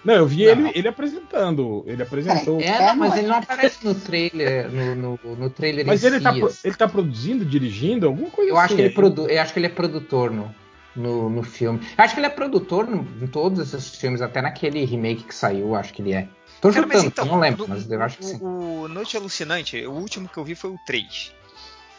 Não, 0.05 0.13
eu 0.13 0.27
vi 0.27 0.45
Não. 0.45 0.51
Ele, 0.51 0.71
ele 0.75 0.87
apresentando. 0.87 1.83
Ele 1.87 2.01
apresentou. 2.03 2.61
É, 2.61 2.65
É, 2.67 2.85
não, 2.87 2.95
mas 2.95 3.17
ele 3.17 3.27
não 3.27 3.37
aparece 3.37 3.83
no 3.83 3.95
trailer, 3.95 4.71
no, 4.71 4.95
no, 4.95 5.19
no 5.35 5.49
trailer 5.49 5.85
Mas 5.85 6.03
em 6.03 6.07
ele 6.07 6.19
tá, 6.21 6.31
si, 6.31 6.39
pro- 6.39 6.47
assim. 6.47 6.67
ele 6.67 6.75
tá 6.75 6.87
produzindo, 6.87 7.43
dirigindo, 7.43 8.05
alguma 8.05 8.29
coisa 8.29 8.51
Eu 8.51 8.55
assim. 8.57 8.65
acho 8.65 8.75
que 8.75 8.81
ele 8.81 8.89
é. 8.89 8.91
produ 8.93 9.27
eu 9.27 9.41
acho 9.41 9.51
que 9.53 9.59
ele 9.59 9.65
é 9.65 9.69
produtor 9.69 10.29
no, 10.31 10.53
no, 10.95 11.29
no 11.29 11.43
filme. 11.43 11.79
Eu 11.97 12.03
acho 12.03 12.13
que 12.13 12.19
ele 12.19 12.27
é 12.27 12.29
produtor 12.29 12.87
no- 12.87 13.07
em 13.21 13.27
todos 13.27 13.59
esses 13.59 13.95
filmes, 13.95 14.21
até 14.21 14.41
naquele 14.41 14.85
remake 14.85 15.23
que 15.23 15.33
saiu, 15.35 15.67
eu 15.69 15.75
acho 15.75 15.91
que 15.91 16.01
ele 16.01 16.13
é. 16.13 16.27
Tô 16.61 16.71
Cara, 16.71 16.83
chutando, 16.83 17.05
então, 17.07 17.25
não 17.25 17.39
lembro, 17.39 17.65
do- 17.65 17.69
mas 17.69 17.89
eu 17.91 18.01
acho 18.01 18.17
que 18.19 18.25
sim. 18.25 18.37
O, 18.41 18.81
o 18.83 18.87
Noite 18.87 19.17
Alucinante, 19.17 19.85
o 19.85 19.91
último 19.91 20.29
que 20.29 20.37
eu 20.37 20.43
vi 20.45 20.55
foi 20.55 20.69
o 20.69 20.79
3. 20.85 21.33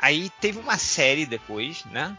Aí 0.01 0.31
teve 0.41 0.59
uma 0.59 0.79
série 0.79 1.27
depois, 1.27 1.85
né? 1.93 2.17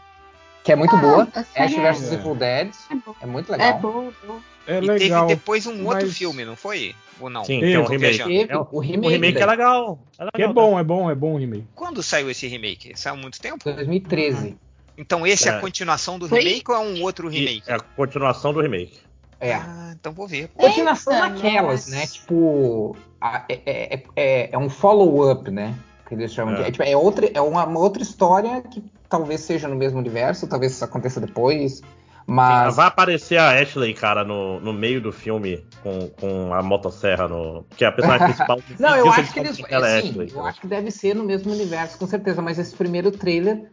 Que 0.64 0.72
é 0.72 0.76
muito 0.76 0.96
boa. 0.98 1.26
a 1.34 1.40
Ash 1.40 1.46
série 1.72 1.74
vs 1.80 2.12
é- 2.12 2.14
Evil 2.14 2.34
Dead. 2.34 2.70
É. 2.90 3.24
É 3.24 3.26
muito 3.26 3.52
É 3.54 3.56
legal. 3.56 3.80
bom, 3.80 4.12
bom. 4.26 4.40
É 4.66 4.76
e 4.78 4.80
legal. 4.80 5.26
teve 5.26 5.34
depois 5.36 5.66
um 5.66 5.86
outro 5.86 6.06
mas- 6.06 6.16
filme, 6.18 6.44
não 6.44 6.54
foi? 6.56 6.94
Ou 7.20 7.30
não? 7.30 7.42
Sim, 7.44 7.60
Teve, 7.60 7.72
tem 7.72 7.80
um 7.80 7.86
remake. 7.86 8.18
Teve 8.18 8.52
É 8.52 8.56
o 8.58 8.68
O 8.70 8.78
remake, 8.80 9.12
remake 9.14 9.38
é 9.40 9.46
legal. 9.46 9.98
É 10.18 10.24
legal 10.24 10.32
Que 10.34 10.42
é 10.42 10.52
bom, 10.52 10.78
é 10.78 10.84
bom, 10.84 11.10
é 11.10 11.14
bom 11.14 11.34
o 11.34 11.38
remake. 11.38 11.66
Quando 11.74 12.02
saiu 12.02 12.30
esse 12.30 12.46
remake? 12.46 12.92
Saiu 12.94 13.14
há 13.14 13.16
muito 13.16 13.40
tempo? 13.40 13.64
2013. 13.64 14.56
Então 14.96 15.26
esse 15.26 15.48
é, 15.48 15.52
a 15.52 15.56
É. 15.56 15.60
continuação 15.60 16.18
do 16.18 16.28
Foi? 16.28 16.40
remake 16.40 16.70
ou 16.70 16.76
é 16.76 16.80
um 16.80 17.02
outro 17.02 17.32
E 17.32 17.38
remake? 17.38 17.62
É 17.70 17.74
a 17.74 17.80
continuação 17.80 18.52
do 18.52 18.60
remake. 18.60 18.98
É. 19.40 19.54
Ah, 19.54 19.94
então 19.98 20.12
vou 20.12 20.26
ver. 20.28 20.48
Continuação 20.54 21.12
Eita, 21.14 21.28
daquelas, 21.30 21.86
né? 21.86 22.06
Tipo, 22.06 22.96
a- 23.20 23.44
é, 23.48 23.60
é, 23.64 24.02
é, 24.16 24.48
é 24.52 24.58
um 24.58 24.68
follow-up, 24.68 25.50
né? 25.50 25.74
Que 26.08 26.14
eles 26.14 26.32
chamam 26.32 26.54
de. 26.54 26.62
É. 26.62 26.68
É, 26.68 26.70
tipo, 26.70 26.82
é 26.84 26.96
outra, 26.96 27.30
é 27.34 27.40
uma, 27.40 27.64
uma 27.66 27.78
outra 27.80 28.02
história 28.02 28.62
que 28.62 28.82
talvez 29.08 29.40
seja 29.42 29.68
no 29.68 29.76
mesmo 29.76 29.98
universo, 29.98 30.46
talvez 30.48 30.72
isso 30.72 30.84
aconteça 30.84 31.20
depois. 31.20 31.82
Mas. 32.26 32.76
Vai 32.76 32.86
aparecer 32.86 33.36
a 33.38 33.50
Ashley, 33.58 33.94
cara, 33.94 34.22
no, 34.24 34.60
no 34.60 34.72
meio 34.72 35.00
do 35.00 35.10
filme 35.12 35.64
com, 35.82 36.08
com 36.20 36.52
a 36.54 36.62
motosserra 36.62 37.26
no. 37.28 37.64
Que 37.76 37.84
é 37.84 37.88
a 37.88 37.92
personagem 37.92 38.26
principal. 38.32 38.58
Não, 38.78 38.96
eu 38.96 39.10
acho 39.10 39.32
que 39.32 39.40
eles. 39.40 39.56
que 39.56 39.74
ela 39.74 39.88
é 39.88 40.00
Sim, 40.02 40.08
Ashley. 40.10 40.30
eu 40.34 40.44
acho 40.46 40.60
que 40.60 40.66
deve 40.66 40.90
ser 40.90 41.14
no 41.14 41.24
mesmo 41.24 41.52
universo, 41.52 41.98
com 41.98 42.06
certeza. 42.06 42.40
Mas 42.42 42.58
esse 42.58 42.74
primeiro 42.74 43.10
trailer. 43.10 43.68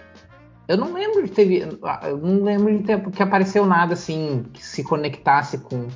Eu 0.67 0.77
não 0.77 0.93
lembro 0.93 1.21
de 1.23 1.29
ter. 1.31 1.45
vi- 1.45 1.59
Eu 1.59 2.17
não 2.17 2.43
lembro 2.43 2.75
de 2.77 2.83
ter. 2.83 2.99
que 3.11 3.21
apareceu 3.21 3.65
nada 3.65 3.93
assim 3.93 4.45
que 4.53 4.65
se 4.65 4.83
conectasse 4.83 5.57
com. 5.59 5.87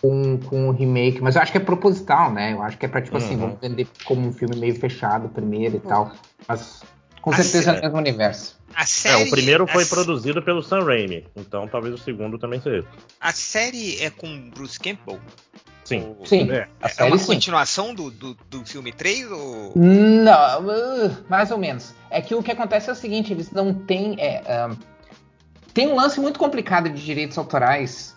Com, 0.00 0.38
com 0.38 0.68
o 0.68 0.72
remake, 0.72 1.20
mas 1.20 1.36
eu 1.36 1.42
acho 1.42 1.52
que 1.52 1.58
é 1.58 1.60
proposital, 1.60 2.32
né? 2.32 2.52
Eu 2.52 2.62
acho 2.62 2.76
que 2.76 2.84
é 2.84 2.88
pra, 2.88 3.00
tipo 3.00 3.16
assim, 3.16 3.34
Uhum. 3.34 3.40
vamos 3.40 3.60
vender 3.60 3.86
como 4.04 4.26
um 4.28 4.32
filme 4.32 4.56
meio 4.56 4.74
fechado 4.74 5.28
primeiro 5.28 5.76
e 5.76 5.80
tal. 5.80 6.12
Mas 6.46 6.82
com 7.22 7.30
Ah, 7.30 7.36
certeza 7.36 7.70
é 7.72 7.78
o 7.78 7.82
mesmo 7.82 7.98
universo. 7.98 8.58
A 8.74 8.82
É, 8.82 8.86
série, 8.86 9.22
o 9.22 9.30
primeiro 9.30 9.66
foi 9.66 9.84
a, 9.84 9.86
produzido 9.86 10.42
pelo 10.42 10.62
Sam 10.62 10.84
Raimi, 10.84 11.26
então 11.36 11.66
talvez 11.68 11.94
o 11.94 11.98
segundo 11.98 12.38
também 12.38 12.60
seja. 12.60 12.84
A 13.20 13.32
série 13.32 14.02
é 14.02 14.10
com 14.10 14.50
Bruce 14.50 14.78
Campbell? 14.80 15.20
Sim. 15.84 16.14
Ou- 16.18 16.26
Sim, 16.26 16.50
É, 16.50 16.66
a 16.82 16.86
É 16.86 16.88
série 16.88 17.10
uma 17.10 17.18
sim. 17.18 17.26
continuação 17.26 17.94
do, 17.94 18.10
do, 18.10 18.36
do 18.50 18.66
filme 18.66 18.92
3 18.92 19.30
ou. 19.30 19.72
Não, 19.76 20.62
uh, 20.66 21.24
mais 21.28 21.50
ou 21.50 21.58
menos. 21.58 21.94
É 22.10 22.20
que 22.20 22.34
o 22.34 22.42
que 22.42 22.50
acontece 22.50 22.88
é 22.90 22.92
o 22.92 22.96
seguinte, 22.96 23.32
eles 23.32 23.50
não 23.52 23.72
têm. 23.72 24.16
é, 24.18 24.42
tem 25.72 25.86
um 25.88 25.94
lance 25.94 26.18
muito 26.20 26.38
complicado 26.38 26.88
de 26.90 27.04
direitos 27.04 27.36
autorais. 27.38 28.13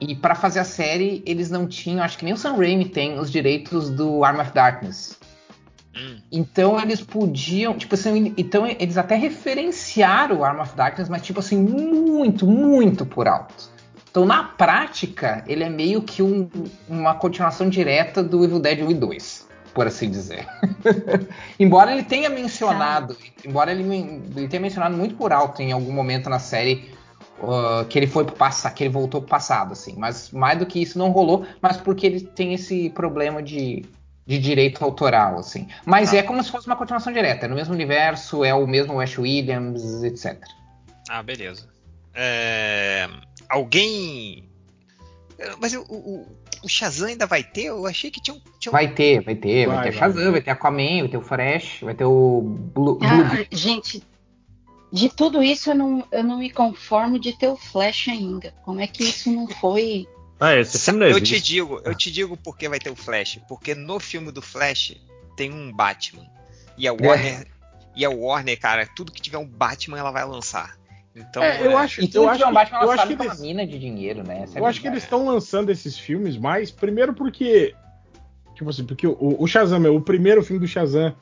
E 0.00 0.14
pra 0.14 0.34
fazer 0.34 0.60
a 0.60 0.64
série, 0.64 1.22
eles 1.26 1.50
não 1.50 1.66
tinham, 1.66 2.02
acho 2.02 2.16
que 2.16 2.24
nem 2.24 2.32
o 2.32 2.36
Sam 2.36 2.56
Raimi 2.56 2.88
tem, 2.88 3.18
os 3.18 3.30
direitos 3.30 3.90
do 3.90 4.24
Arm 4.24 4.40
of 4.40 4.52
Darkness. 4.52 5.18
Hum, 5.94 6.18
Então 6.32 6.80
eles 6.80 7.00
podiam, 7.00 7.74
tipo 7.76 7.94
assim, 7.94 8.32
então 8.36 8.66
eles 8.66 8.96
até 8.96 9.16
referenciaram 9.16 10.38
o 10.38 10.44
Arm 10.44 10.60
of 10.60 10.74
Darkness, 10.74 11.08
mas 11.08 11.22
tipo 11.22 11.40
assim, 11.40 11.58
muito, 11.58 12.46
muito 12.46 13.04
por 13.04 13.28
alto. 13.28 13.68
Então, 14.10 14.24
na 14.24 14.42
prática, 14.42 15.44
ele 15.46 15.62
é 15.62 15.68
meio 15.70 16.02
que 16.02 16.20
um- 16.22 16.48
uma 16.88 17.14
continuação 17.14 17.68
direta 17.68 18.22
do 18.24 18.42
Evil 18.44 18.58
Dead 18.58 18.80
1 18.80 18.90
e 18.90 18.94
2, 18.94 19.46
por 19.72 19.86
assim 19.86 20.10
dizer. 20.10 20.48
embora 21.60 21.92
ele 21.92 22.02
tenha 22.02 22.28
mencionado, 22.28 23.16
embora 23.44 23.70
ele, 23.70 23.82
ele 24.36 24.48
tenha 24.48 24.60
mencionado 24.60 24.96
muito 24.96 25.14
por 25.14 25.32
alto 25.32 25.62
em 25.62 25.70
algum 25.72 25.92
momento 25.92 26.28
na 26.28 26.38
série 26.40 26.90
uh, 27.42 27.84
que 27.88 27.98
ele 27.98 28.06
foi 28.06 28.24
pro 28.24 28.34
passado, 28.36 28.74
que 28.74 28.84
ele 28.84 28.90
voltou 28.92 29.20
pro 29.20 29.30
passado, 29.30 29.72
assim. 29.72 29.94
Mas 29.96 30.30
mais 30.30 30.58
do 30.58 30.66
que 30.66 30.80
isso 30.80 30.98
não 30.98 31.10
rolou, 31.10 31.46
mas 31.60 31.76
porque 31.76 32.06
ele 32.06 32.20
tem 32.20 32.54
esse 32.54 32.90
problema 32.90 33.42
de, 33.42 33.84
de 34.26 34.38
direito 34.38 34.82
autoral, 34.84 35.38
assim. 35.38 35.66
Mas 35.84 36.12
Ah. 36.12 36.18
é 36.18 36.22
como 36.22 36.42
se 36.42 36.50
fosse 36.50 36.66
uma 36.66 36.76
continuação 36.76 37.12
direta, 37.12 37.46
é 37.46 37.48
no 37.48 37.54
mesmo 37.56 37.74
universo, 37.74 38.44
é 38.44 38.54
o 38.54 38.66
mesmo 38.66 39.00
Ash 39.00 39.18
Williams, 39.18 40.02
etc. 40.02 40.38
Ah, 41.08 41.22
beleza. 41.22 41.68
É, 42.14 43.08
Alguém. 43.48 44.48
Mas 45.58 45.72
o, 45.72 45.80
o, 45.88 46.26
o 46.62 46.68
Shazam 46.68 47.08
ainda 47.08 47.26
vai 47.26 47.42
ter? 47.42 47.64
Eu 47.64 47.86
achei 47.86 48.10
que 48.10 48.20
tinha 48.20 48.36
um. 48.36 48.40
Tinha 48.58 48.70
um- 48.70 48.72
Vai 48.72 48.88
ter, 48.92 49.22
vai 49.22 49.34
ter, 49.34 49.66
vai, 49.66 49.76
Vai, 49.76 49.84
ter 49.84 49.90
vai. 49.90 49.98
Shazam, 49.98 50.32
vai 50.32 50.40
ter 50.42 50.50
Aquaman, 50.50 51.00
vai 51.00 51.08
ter 51.08 51.16
o 51.16 51.22
Flash, 51.22 51.80
vai 51.82 51.94
ter 51.94 52.04
o 52.04 52.42
Blue. 52.74 52.96
Blue 52.96 53.00
Ah, 53.02 53.44
gente, 53.50 54.02
de 54.92 55.08
tudo 55.08 55.42
isso 55.42 55.70
eu 55.70 55.74
não, 55.74 56.04
eu 56.10 56.24
não 56.24 56.38
me 56.38 56.50
conformo 56.50 57.18
de 57.18 57.36
ter 57.36 57.48
o 57.48 57.56
Flash 57.56 58.08
ainda. 58.08 58.52
Como 58.64 58.80
é 58.80 58.86
que 58.86 59.04
isso 59.04 59.30
não 59.30 59.46
foi. 59.46 60.06
Ah, 60.42 60.56
esse 60.56 60.78
filme 60.78 61.00
não 61.00 61.06
eu 61.06 61.20
te 61.20 61.38
digo, 61.38 61.82
eu 61.84 61.94
te 61.94 62.10
digo 62.10 62.34
por 62.34 62.56
que 62.56 62.66
vai 62.66 62.78
ter 62.78 62.88
o 62.88 62.96
Flash. 62.96 63.38
Porque 63.46 63.74
no 63.74 64.00
filme 64.00 64.32
do 64.32 64.40
Flash 64.40 64.96
tem 65.36 65.52
um 65.52 65.70
Batman. 65.70 66.26
E 66.78 66.88
a 66.88 66.94
Warner. 66.94 67.46
E 67.94 68.06
a 68.06 68.08
Warner, 68.08 68.58
cara, 68.58 68.88
tudo 68.96 69.12
que 69.12 69.20
tiver 69.20 69.36
um 69.36 69.46
Batman 69.46 69.98
ela 69.98 70.10
vai 70.10 70.24
lançar. 70.24 70.78
Então. 71.14 71.42
É, 71.42 71.66
eu 71.66 71.72
é, 71.72 71.74
acho, 71.74 72.00
E 72.00 72.04
eu 72.04 72.10
tudo 72.10 72.28
acho 72.30 72.38
que 72.38 72.44
é 72.44 72.46
um 72.46 72.54
Batman 72.54 72.80
eu 72.80 72.90
acho 72.90 73.06
que 73.06 73.12
eles, 73.12 73.40
mina 73.40 73.66
de 73.66 73.78
dinheiro, 73.78 74.26
né? 74.26 74.44
Essa 74.44 74.58
é 74.58 74.60
eu 74.62 74.64
a 74.64 74.70
acho 74.70 74.80
que 74.80 74.88
eles 74.88 75.02
estão 75.02 75.26
lançando 75.26 75.68
esses 75.68 75.98
filmes 75.98 76.38
mais, 76.38 76.70
primeiro 76.70 77.12
porque, 77.12 77.74
tipo 78.54 78.70
assim, 78.70 78.86
porque 78.86 79.06
o, 79.06 79.36
o 79.38 79.46
Shazam, 79.46 79.78
meu, 79.78 79.94
o 79.94 80.00
primeiro 80.00 80.42
filme 80.42 80.58
do 80.58 80.66
Shazam 80.66 81.14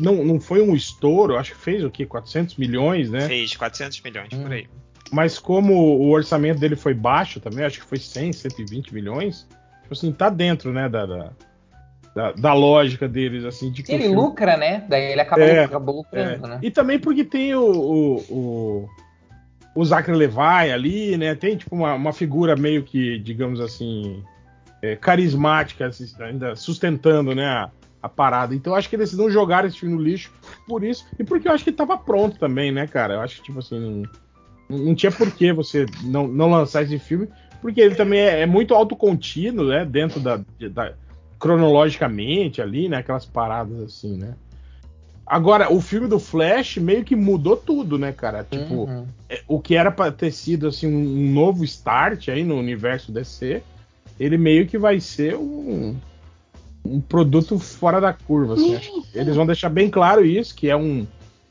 não, 0.00 0.24
não 0.24 0.40
foi 0.40 0.60
um 0.62 0.74
estouro, 0.74 1.36
acho 1.36 1.52
que 1.52 1.58
fez 1.58 1.84
o 1.84 1.90
quê? 1.90 2.06
400 2.06 2.56
milhões, 2.56 3.10
né? 3.10 3.26
Fez 3.28 3.56
400 3.56 4.00
milhões 4.02 4.28
Hum. 4.32 4.42
por 4.42 4.52
aí. 4.52 4.66
Mas 5.12 5.38
como 5.38 5.74
o 5.74 6.10
orçamento 6.10 6.60
dele 6.60 6.76
foi 6.76 6.94
baixo 6.94 7.40
também, 7.40 7.64
acho 7.64 7.80
que 7.80 7.86
foi 7.86 7.98
100, 7.98 8.32
120 8.32 8.94
milhões, 8.94 9.46
tipo 9.82 9.92
assim, 9.92 10.12
tá 10.12 10.28
dentro, 10.30 10.72
né, 10.72 10.88
da, 10.88 11.04
da, 11.04 11.30
da, 12.14 12.32
da 12.32 12.52
lógica 12.54 13.08
deles, 13.08 13.44
assim, 13.44 13.72
de 13.72 13.82
ele 13.88 14.04
filme- 14.04 14.14
lucra, 14.16 14.56
né? 14.56 14.84
Daí 14.88 15.12
ele 15.12 15.20
acabou, 15.20 15.44
É, 15.44 15.64
acabou 15.64 15.96
lucrando, 15.96 16.46
É. 16.46 16.48
né? 16.50 16.58
E 16.62 16.70
também 16.70 16.98
porque 16.98 17.24
tem 17.24 17.54
o, 17.56 17.60
o, 17.72 18.16
o, 18.30 18.88
o 19.74 19.84
Zachary 19.84 20.16
Levi 20.16 20.70
ali, 20.72 21.16
né? 21.16 21.34
Tem 21.34 21.56
tipo 21.56 21.74
uma, 21.74 21.94
uma 21.94 22.12
figura 22.12 22.54
meio 22.54 22.84
que, 22.84 23.18
digamos 23.18 23.60
assim, 23.60 24.22
é, 24.80 24.94
carismática, 24.94 25.86
assim, 25.86 26.06
ainda 26.22 26.54
sustentando, 26.54 27.34
né, 27.34 27.46
a, 27.46 27.70
a 28.02 28.08
parada. 28.08 28.54
Então 28.54 28.72
eu 28.72 28.76
acho 28.78 28.88
que 28.88 28.96
eles 28.96 29.12
não 29.12 29.30
jogaram 29.30 29.68
esse 29.68 29.78
filme 29.78 29.94
no 29.94 30.02
lixo 30.02 30.30
por 30.66 30.82
isso. 30.84 31.04
E 31.18 31.24
porque 31.24 31.48
eu 31.48 31.52
acho 31.52 31.64
que 31.64 31.72
tava 31.72 31.96
pronto 31.98 32.38
também, 32.38 32.72
né, 32.72 32.86
cara? 32.86 33.14
Eu 33.14 33.20
acho 33.20 33.36
que, 33.36 33.42
tipo 33.44 33.58
assim, 33.58 34.04
não, 34.68 34.78
não 34.78 34.94
tinha 34.94 35.12
por 35.12 35.30
que 35.32 35.52
você 35.52 35.86
não, 36.04 36.26
não 36.26 36.50
lançar 36.50 36.82
esse 36.82 36.98
filme, 36.98 37.28
porque 37.60 37.80
ele 37.80 37.94
também 37.94 38.20
é, 38.20 38.40
é 38.40 38.46
muito 38.46 38.74
autocontínuo, 38.74 39.66
né? 39.68 39.84
Dentro 39.84 40.20
da, 40.20 40.40
da- 40.70 40.94
cronologicamente 41.38 42.60
ali, 42.62 42.88
né? 42.88 42.98
Aquelas 42.98 43.26
paradas 43.26 43.80
assim, 43.82 44.16
né? 44.16 44.34
Agora, 45.26 45.72
o 45.72 45.80
filme 45.80 46.08
do 46.08 46.18
Flash 46.18 46.78
meio 46.78 47.04
que 47.04 47.14
mudou 47.14 47.56
tudo, 47.56 47.98
né, 47.98 48.12
cara? 48.12 48.42
Tipo, 48.50 48.84
Uhum. 48.84 49.06
é, 49.28 49.40
o 49.46 49.60
que 49.60 49.76
era 49.76 49.90
pra 49.90 50.10
ter 50.10 50.32
sido 50.32 50.66
assim 50.66 50.86
um, 50.88 50.98
um 51.28 51.32
novo 51.32 51.62
start 51.64 52.28
aí 52.28 52.42
no 52.42 52.56
universo 52.58 53.12
DC, 53.12 53.62
ele 54.18 54.36
meio 54.36 54.66
que 54.66 54.76
vai 54.76 54.98
ser 55.00 55.36
um, 55.36 55.96
um 56.84 57.00
produto 57.00 57.58
fora 57.58 58.00
da 58.00 58.12
curva. 58.12 58.54
Assim. 58.54 58.78
Eles 59.14 59.36
vão 59.36 59.46
deixar 59.46 59.68
bem 59.68 59.90
claro 59.90 60.24
isso, 60.24 60.54
que 60.54 60.68
é 60.70 60.76
um, 60.76 61.06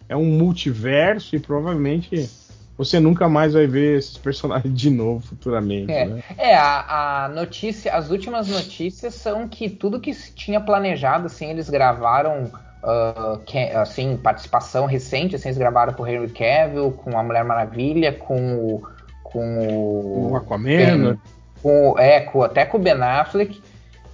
é 0.08 0.16
um 0.16 0.26
multiverso 0.26 1.36
e 1.36 1.40
provavelmente 1.40 2.30
você 2.78 2.98
nunca 3.00 3.28
mais 3.28 3.54
vai 3.54 3.68
ver 3.68 3.98
esses 3.98 4.18
personagens 4.18 4.74
de 4.74 4.90
novo 4.90 5.20
futuramente. 5.28 5.92
É. 5.92 6.06
né? 6.06 6.24
É, 6.38 6.56
a, 6.56 7.26
a 7.26 7.30
notícia, 7.30 7.94
as 7.94 8.10
últimas 8.10 8.48
notícias 8.48 9.14
são 9.16 9.48
que 9.50 9.70
tudo 9.70 10.00
que 10.00 10.14
se 10.14 10.32
tinha 10.34 10.62
planejado, 10.62 11.26
assim, 11.26 11.50
eles 11.50 11.70
gravaram, 11.70 12.50
ah, 12.82 13.38
que- 13.46 13.70
assim, 13.72 14.16
participação 14.16 14.86
recente, 14.86 15.36
assim, 15.36 15.50
eles 15.50 15.58
gravaram 15.58 15.92
com 15.94 16.04
o 16.04 16.08
Henry 16.08 16.30
Cavill, 16.30 16.92
com 16.92 17.18
a 17.18 17.24
Mulher 17.24 17.44
Maravilha, 17.44 18.14
com 18.14 18.56
o... 18.56 18.88
Com 19.24 19.60
o, 19.60 20.32
O 20.32 20.36
Aquaman, 20.38 20.98
né? 20.98 21.18
com, 21.62 22.00
é, 22.00 22.22
com, 22.22 22.42
até 22.42 22.66
com 22.66 22.78
o 22.78 22.82
Ben 22.82 22.94
Affleck. 22.94 23.62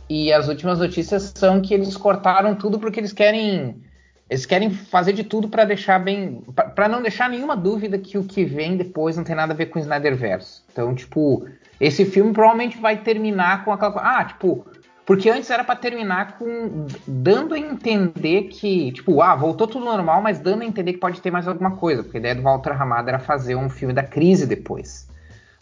E 0.09 0.31
as 0.31 0.47
últimas 0.47 0.79
notícias 0.79 1.33
são 1.35 1.61
que 1.61 1.73
eles 1.73 1.97
cortaram 1.97 2.55
tudo 2.55 2.79
porque 2.79 2.99
eles 2.99 3.13
querem 3.13 3.81
eles 4.27 4.45
querem 4.45 4.71
fazer 4.71 5.13
de 5.13 5.23
tudo 5.23 5.47
para 5.47 5.65
deixar 5.65 5.99
bem 5.99 6.41
para 6.75 6.87
não 6.87 7.01
deixar 7.01 7.29
nenhuma 7.29 7.55
dúvida 7.55 7.97
que 7.97 8.17
o 8.17 8.23
que 8.23 8.43
vem 8.43 8.75
depois 8.75 9.15
não 9.15 9.23
tem 9.23 9.35
nada 9.35 9.53
a 9.53 9.55
ver 9.55 9.67
com 9.67 9.77
o 9.77 9.81
Snyderverse. 9.81 10.61
Então, 10.71 10.93
tipo, 10.95 11.47
esse 11.79 12.05
filme 12.05 12.33
provavelmente 12.33 12.77
vai 12.77 12.97
terminar 12.97 13.63
com 13.63 13.71
aquela 13.71 14.19
ah, 14.19 14.25
tipo, 14.25 14.65
porque 15.05 15.29
antes 15.29 15.49
era 15.51 15.63
para 15.63 15.75
terminar 15.75 16.37
com 16.37 16.87
dando 17.07 17.53
a 17.53 17.59
entender 17.59 18.43
que, 18.45 18.91
tipo, 18.91 19.21
ah, 19.21 19.35
voltou 19.35 19.67
tudo 19.67 19.85
normal, 19.85 20.21
mas 20.21 20.39
dando 20.39 20.63
a 20.63 20.65
entender 20.65 20.93
que 20.93 20.99
pode 20.99 21.21
ter 21.21 21.29
mais 21.29 21.47
alguma 21.47 21.75
coisa, 21.75 22.01
porque 22.01 22.17
a 22.17 22.19
ideia 22.19 22.35
do 22.35 22.41
Walter 22.41 22.81
Hamada 22.81 23.11
era 23.11 23.19
fazer 23.19 23.55
um 23.55 23.69
filme 23.69 23.93
da 23.93 24.03
crise 24.03 24.47
depois. 24.47 25.04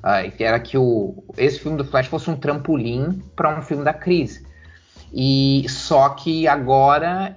Ah, 0.03 0.21
que 0.23 0.43
era 0.43 0.59
que 0.59 0.77
o, 0.77 1.23
esse 1.37 1.59
filme 1.59 1.77
do 1.77 1.85
Flash 1.85 2.07
fosse 2.07 2.29
um 2.29 2.35
trampolim 2.35 3.23
para 3.37 3.57
um 3.57 3.61
filme 3.61 3.85
da 3.85 3.93
crise. 3.93 4.45
E 5.13 5.65
só 5.69 6.09
que 6.09 6.45
agora 6.45 7.33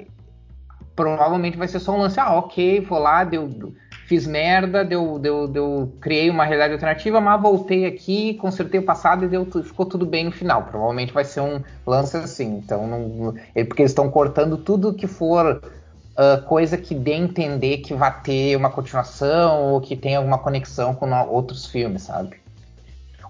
provavelmente 0.97 1.57
vai 1.57 1.69
ser 1.69 1.79
só 1.79 1.93
um 1.93 1.99
lance, 1.99 2.19
ah, 2.19 2.35
ok, 2.35 2.81
vou 2.81 2.99
lá, 2.99 3.23
deu, 3.23 3.73
fiz 4.09 4.27
merda, 4.27 4.85
deu, 4.85 5.19
deu, 5.19 5.47
deu, 5.47 5.93
criei 6.01 6.29
uma 6.29 6.45
realidade 6.45 6.73
alternativa, 6.73 7.21
mas 7.21 7.41
voltei 7.41 7.87
aqui, 7.87 8.35
consertei 8.35 8.81
o 8.81 8.85
passado 8.85 9.25
e 9.25 9.29
deu, 9.29 9.47
ficou 9.63 9.87
tudo 9.87 10.05
bem 10.05 10.25
no 10.25 10.33
final. 10.33 10.65
Provavelmente 10.65 11.13
vai 11.13 11.25
ser 11.25 11.43
um 11.43 11.63
lance 11.87 12.17
assim. 12.17 12.57
Então, 12.57 12.87
não, 12.87 13.35
é 13.55 13.63
porque 13.63 13.83
eles 13.83 13.93
estão 13.93 14.11
cortando 14.11 14.57
tudo 14.57 14.95
que 14.95 15.07
for 15.07 15.63
ah, 16.17 16.43
coisa 16.47 16.77
que 16.77 16.95
dê 16.95 17.13
a 17.13 17.19
entender 17.19 17.79
que 17.79 17.95
vai 17.95 18.23
ter 18.23 18.57
uma 18.57 18.71
continuação 18.71 19.75
ou 19.75 19.81
que 19.81 19.95
tem 19.95 20.17
alguma 20.17 20.39
conexão 20.39 20.95
com 20.95 21.09
outros 21.29 21.67
filmes, 21.67 22.03
sabe? 22.03 22.46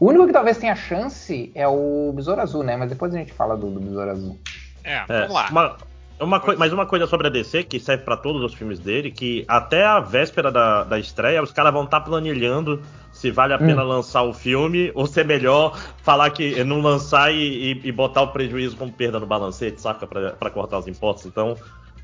O 0.00 0.08
único 0.08 0.26
que 0.26 0.32
talvez 0.32 0.58
tenha 0.58 0.74
chance 0.76 1.50
é 1.54 1.66
o 1.66 2.12
Besouro 2.14 2.40
Azul, 2.40 2.62
né? 2.62 2.76
Mas 2.76 2.90
depois 2.90 3.14
a 3.14 3.18
gente 3.18 3.32
fala 3.32 3.56
do, 3.56 3.70
do 3.70 3.80
Besouro 3.80 4.10
Azul. 4.10 4.38
É, 4.84 5.04
É, 5.08 5.20
vamos 5.20 5.34
lá. 5.34 5.48
Uma, 5.50 5.76
uma 6.20 6.40
coi- 6.40 6.56
mas 6.56 6.72
uma 6.72 6.86
coisa 6.86 7.06
sobre 7.06 7.26
a 7.26 7.30
DC 7.30 7.64
que 7.64 7.78
serve 7.80 8.04
pra 8.04 8.16
todos 8.16 8.42
os 8.42 8.54
filmes 8.54 8.78
dele, 8.78 9.10
que 9.10 9.44
até 9.48 9.84
a 9.84 10.00
véspera 10.00 10.50
da, 10.52 10.84
da 10.84 10.98
estreia, 10.98 11.42
os 11.42 11.52
caras 11.52 11.72
vão 11.72 11.84
estar 11.84 12.00
planilhando 12.02 12.82
se 13.12 13.30
vale 13.30 13.54
a 13.54 13.58
pena 13.58 13.82
lançar 13.82 14.22
o 14.22 14.32
filme 14.34 14.92
ou 14.94 15.06
se 15.06 15.20
é 15.20 15.24
melhor 15.24 15.78
falar 16.02 16.28
que 16.30 16.62
não 16.64 16.80
lançar 16.82 17.32
e, 17.32 17.72
e- 17.72 17.80
e 17.84 17.92
botar 17.92 18.22
o 18.22 18.28
prejuízo 18.28 18.76
como 18.76 18.92
perda 18.92 19.18
no 19.18 19.26
balancete, 19.26 19.80
saca? 19.80 20.06
Pra, 20.06 20.30
pra 20.32 20.50
cortar 20.50 20.78
os 20.78 20.86
impostos. 20.86 21.24
Então, 21.26 21.56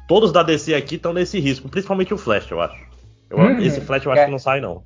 todos 0.08 0.32
da 0.32 0.42
DC 0.42 0.74
aqui 0.74 0.94
estão 0.94 1.12
nesse 1.12 1.38
risco, 1.38 1.68
principalmente 1.68 2.14
o 2.14 2.18
Flash, 2.18 2.50
eu 2.50 2.60
acho. 2.60 2.76
Eu- 3.28 3.38
Uhum. 3.38 3.58
Esse 3.60 3.80
Flash 3.82 4.04
eu 4.06 4.12
acho 4.12 4.22
É. 4.22 4.24
que 4.24 4.30
não 4.30 4.38
sai, 4.38 4.60
não. 4.60 4.82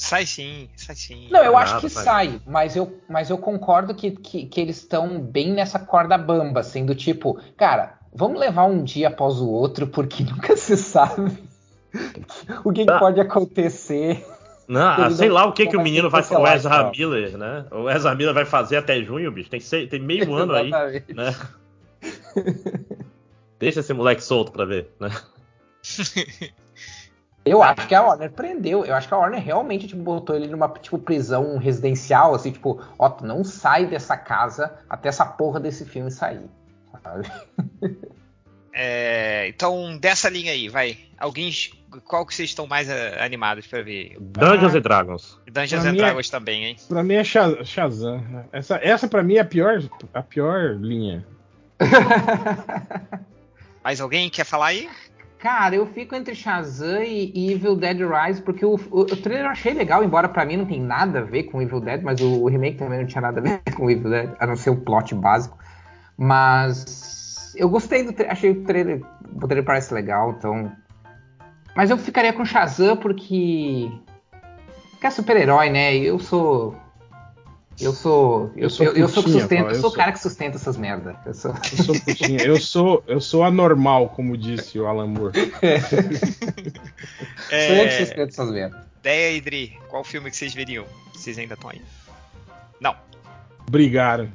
Sai 0.00 0.24
sim, 0.24 0.66
sai 0.76 0.96
sim. 0.96 1.28
Não, 1.30 1.44
eu 1.44 1.52
Nada, 1.52 1.64
acho 1.64 1.80
que 1.82 1.90
sai, 1.90 2.40
mas 2.46 2.74
eu, 2.74 2.98
mas 3.06 3.28
eu 3.28 3.36
concordo 3.36 3.94
que, 3.94 4.12
que, 4.12 4.46
que 4.46 4.58
eles 4.58 4.78
estão 4.78 5.20
bem 5.20 5.52
nessa 5.52 5.78
corda 5.78 6.16
bamba, 6.16 6.60
assim, 6.60 6.86
do 6.86 6.94
tipo, 6.94 7.38
cara, 7.54 7.98
vamos 8.10 8.40
levar 8.40 8.64
um 8.64 8.82
dia 8.82 9.08
após 9.08 9.36
o 9.42 9.50
outro, 9.50 9.86
porque 9.86 10.24
nunca 10.24 10.56
se 10.56 10.74
sabe 10.78 11.36
o 12.64 12.72
que, 12.72 12.86
que 12.86 12.90
Ah. 12.90 12.98
pode 12.98 13.20
acontecer. 13.20 14.26
Não, 14.66 14.80
ah, 14.80 15.10
sei 15.10 15.28
não- 15.28 15.34
lá 15.34 15.44
o 15.44 15.52
que, 15.52 15.64
não 15.64 15.70
que 15.72 15.76
o 15.76 15.82
menino 15.82 16.08
vai 16.08 16.22
fazer. 16.22 16.40
O 16.40 16.46
Ezra 16.46 16.76
então. 16.76 16.90
Miller, 16.92 17.36
né? 17.36 17.66
O 17.70 17.90
Ezra 17.90 18.14
Miller 18.14 18.32
vai 18.32 18.46
fazer 18.46 18.78
até 18.78 19.02
junho, 19.02 19.30
bicho. 19.30 19.50
Tem, 19.50 19.60
seis- 19.60 19.86
tem 19.90 20.00
meio 20.00 20.32
ano 20.34 20.54
aí, 20.54 20.70
né? 21.14 21.36
Deixa 23.60 23.80
esse 23.80 23.92
moleque 23.92 24.24
solto 24.24 24.50
pra 24.50 24.64
ver, 24.64 24.90
né? 24.98 25.10
Eu 27.44 27.62
acho 27.62 27.88
que 27.88 27.94
a 27.94 28.02
Warner 28.02 28.30
prendeu. 28.32 28.84
Eu 28.84 28.94
acho 28.94 29.08
que 29.08 29.14
a 29.14 29.16
Warner 29.16 29.42
realmente 29.42 29.88
tipo, 29.88 30.02
botou 30.02 30.36
ele 30.36 30.46
numa 30.46 30.68
tipo, 30.68 30.98
prisão 30.98 31.56
residencial, 31.56 32.34
assim, 32.34 32.52
tipo, 32.52 32.80
ó, 32.98 33.08
tu 33.08 33.24
não 33.24 33.42
sai 33.42 33.86
dessa 33.86 34.16
casa 34.16 34.78
até 34.88 35.08
essa 35.08 35.24
porra 35.24 35.58
desse 35.58 35.84
filme 35.84 36.10
sair. 36.10 36.42
É, 38.72 39.48
então, 39.48 39.98
dessa 39.98 40.28
linha 40.28 40.52
aí, 40.52 40.68
vai. 40.68 40.96
Alguém. 41.18 41.50
Qual 42.04 42.24
que 42.24 42.32
vocês 42.32 42.50
estão 42.50 42.68
mais 42.68 42.88
ah, 42.88 43.24
animados 43.24 43.66
pra 43.66 43.82
ver? 43.82 44.16
Dungeons 44.20 44.74
Ah. 44.74 44.78
and 44.78 44.80
Dragons. 44.80 45.40
Dungeons 45.50 45.82
Pra 45.82 45.90
and 45.90 45.94
é- 45.94 45.96
Dragons 45.96 46.30
também, 46.30 46.64
hein? 46.66 46.76
Pra 46.88 47.02
mim 47.02 47.14
é 47.14 47.24
Sha- 47.24 47.64
Shazam. 47.64 48.24
Essa, 48.52 48.78
essa 48.80 49.08
pra 49.08 49.24
mim 49.24 49.34
é 49.34 49.40
a 49.40 49.44
pior, 49.44 49.82
a 50.14 50.22
pior 50.22 50.76
linha. 50.76 51.26
Mais 53.82 54.00
alguém 54.00 54.30
quer 54.30 54.44
falar 54.44 54.66
aí? 54.66 54.88
Cara, 55.40 55.74
eu 55.74 55.86
fico 55.86 56.14
entre 56.14 56.34
Shazam 56.34 57.02
e 57.02 57.50
Evil 57.50 57.74
Dead 57.74 57.98
Rise, 57.98 58.42
porque 58.42 58.62
o, 58.62 58.74
o, 58.90 59.00
o 59.00 59.16
trailer 59.16 59.46
eu 59.46 59.50
achei 59.50 59.72
legal, 59.72 60.04
embora 60.04 60.28
pra 60.28 60.44
mim 60.44 60.58
não 60.58 60.66
tem 60.66 60.78
nada 60.78 61.20
a 61.20 61.22
ver 61.22 61.44
com 61.44 61.62
Evil 61.62 61.80
Dead, 61.80 62.02
mas 62.02 62.20
o, 62.20 62.42
o 62.42 62.46
remake 62.46 62.76
também 62.76 62.98
não 62.98 63.06
tinha 63.06 63.22
nada 63.22 63.40
a 63.40 63.42
ver 63.42 63.62
com 63.74 63.90
Evil 63.90 64.10
Dead, 64.10 64.30
a 64.38 64.46
não 64.46 64.54
ser 64.54 64.68
o 64.68 64.76
plot 64.76 65.14
básico. 65.14 65.56
Mas 66.18 67.54
eu 67.56 67.70
gostei 67.70 68.04
do 68.04 68.12
trailer, 68.12 68.32
achei 68.32 68.50
o 68.50 68.64
trailer, 68.64 69.02
o 69.34 69.46
trailer 69.46 69.64
parece 69.64 69.94
legal, 69.94 70.34
então. 70.36 70.70
Mas 71.74 71.88
eu 71.88 71.96
ficaria 71.96 72.34
com 72.34 72.44
Shazam 72.44 72.98
porque. 72.98 73.90
Que 75.00 75.06
é 75.06 75.10
super-herói, 75.10 75.70
né? 75.70 75.96
Eu 75.96 76.18
sou. 76.18 76.76
Eu 77.80 77.92
sou. 77.94 78.50
Eu, 78.56 78.64
Eu 78.64 78.70
sou 78.70 78.86
eu, 78.86 78.92
eu 78.94 79.08
sou, 79.08 79.22
putinha, 79.22 79.48
Paulo, 79.48 79.70
eu 79.70 79.80
sou 79.80 79.90
o 79.90 79.92
cara 79.92 80.12
que 80.12 80.18
sustenta 80.20 80.56
essas 80.56 80.76
merda. 80.76 81.16
Eu 81.24 81.34
sou. 81.34 81.54
Eu 81.78 81.84
sou 81.84 82.00
putinha. 82.00 82.42
Eu 82.42 82.60
sou, 82.60 83.04
eu 83.06 83.20
sou 83.20 83.44
anormal, 83.44 84.08
como 84.10 84.36
disse 84.36 84.78
o 84.78 84.86
Alan 84.86 85.06
Moore. 85.06 85.32
Sou 85.34 85.70
eu 85.70 86.70
que 87.48 87.54
É, 87.54 87.98
sustento 88.04 88.28
essas 88.28 88.50
merda. 88.50 88.86
Deia 89.02 89.36
e 89.36 89.40
Dri, 89.40 89.78
qual 89.88 90.04
filme 90.04 90.30
que 90.30 90.36
vocês 90.36 90.52
veriam? 90.54 90.84
Vocês 91.14 91.38
ainda 91.38 91.54
estão 91.54 91.70
aí? 91.70 91.80
Não, 92.80 92.94
Brigaram. 93.68 94.28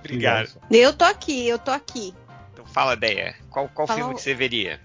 obrigado. 0.00 0.50
Eu 0.70 0.92
tô 0.92 1.04
aqui, 1.04 1.46
eu 1.46 1.58
tô 1.58 1.70
aqui. 1.70 2.12
Então 2.52 2.64
fala, 2.66 2.96
Deia. 2.96 3.34
Qual, 3.50 3.68
qual 3.68 3.86
Fala 3.86 4.00
filme 4.00 4.14
que 4.16 4.22
você 4.22 4.34
veria? 4.34 4.80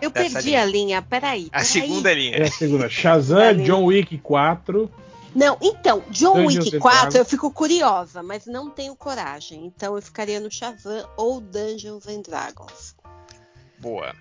Eu 0.00 0.10
perdi 0.10 0.38
linha. 0.48 0.62
a 0.62 0.66
linha, 0.66 1.02
peraí. 1.02 1.46
A 1.46 1.50
peraí. 1.58 1.64
segunda 1.66 2.12
linha. 2.12 2.36
É 2.36 2.42
a 2.42 2.50
segunda. 2.50 2.90
Shazam. 2.90 3.56
John 3.62 3.84
Wick 3.84 4.18
4. 4.18 4.90
Não, 5.34 5.58
então, 5.60 6.02
John 6.10 6.34
Dungeons 6.34 6.66
Wick 6.66 6.76
and 6.76 6.80
4 6.80 6.98
Dragons. 6.98 7.14
eu 7.16 7.24
fico 7.24 7.50
curiosa, 7.50 8.22
mas 8.22 8.46
não 8.46 8.70
tenho 8.70 8.94
coragem. 8.94 9.66
Então 9.66 9.96
eu 9.96 10.02
ficaria 10.02 10.38
no 10.38 10.50
Shazam 10.50 11.08
ou 11.16 11.40
Dungeons 11.40 12.06
and 12.06 12.22
Dragons. 12.22 12.94
Boa. 13.80 14.14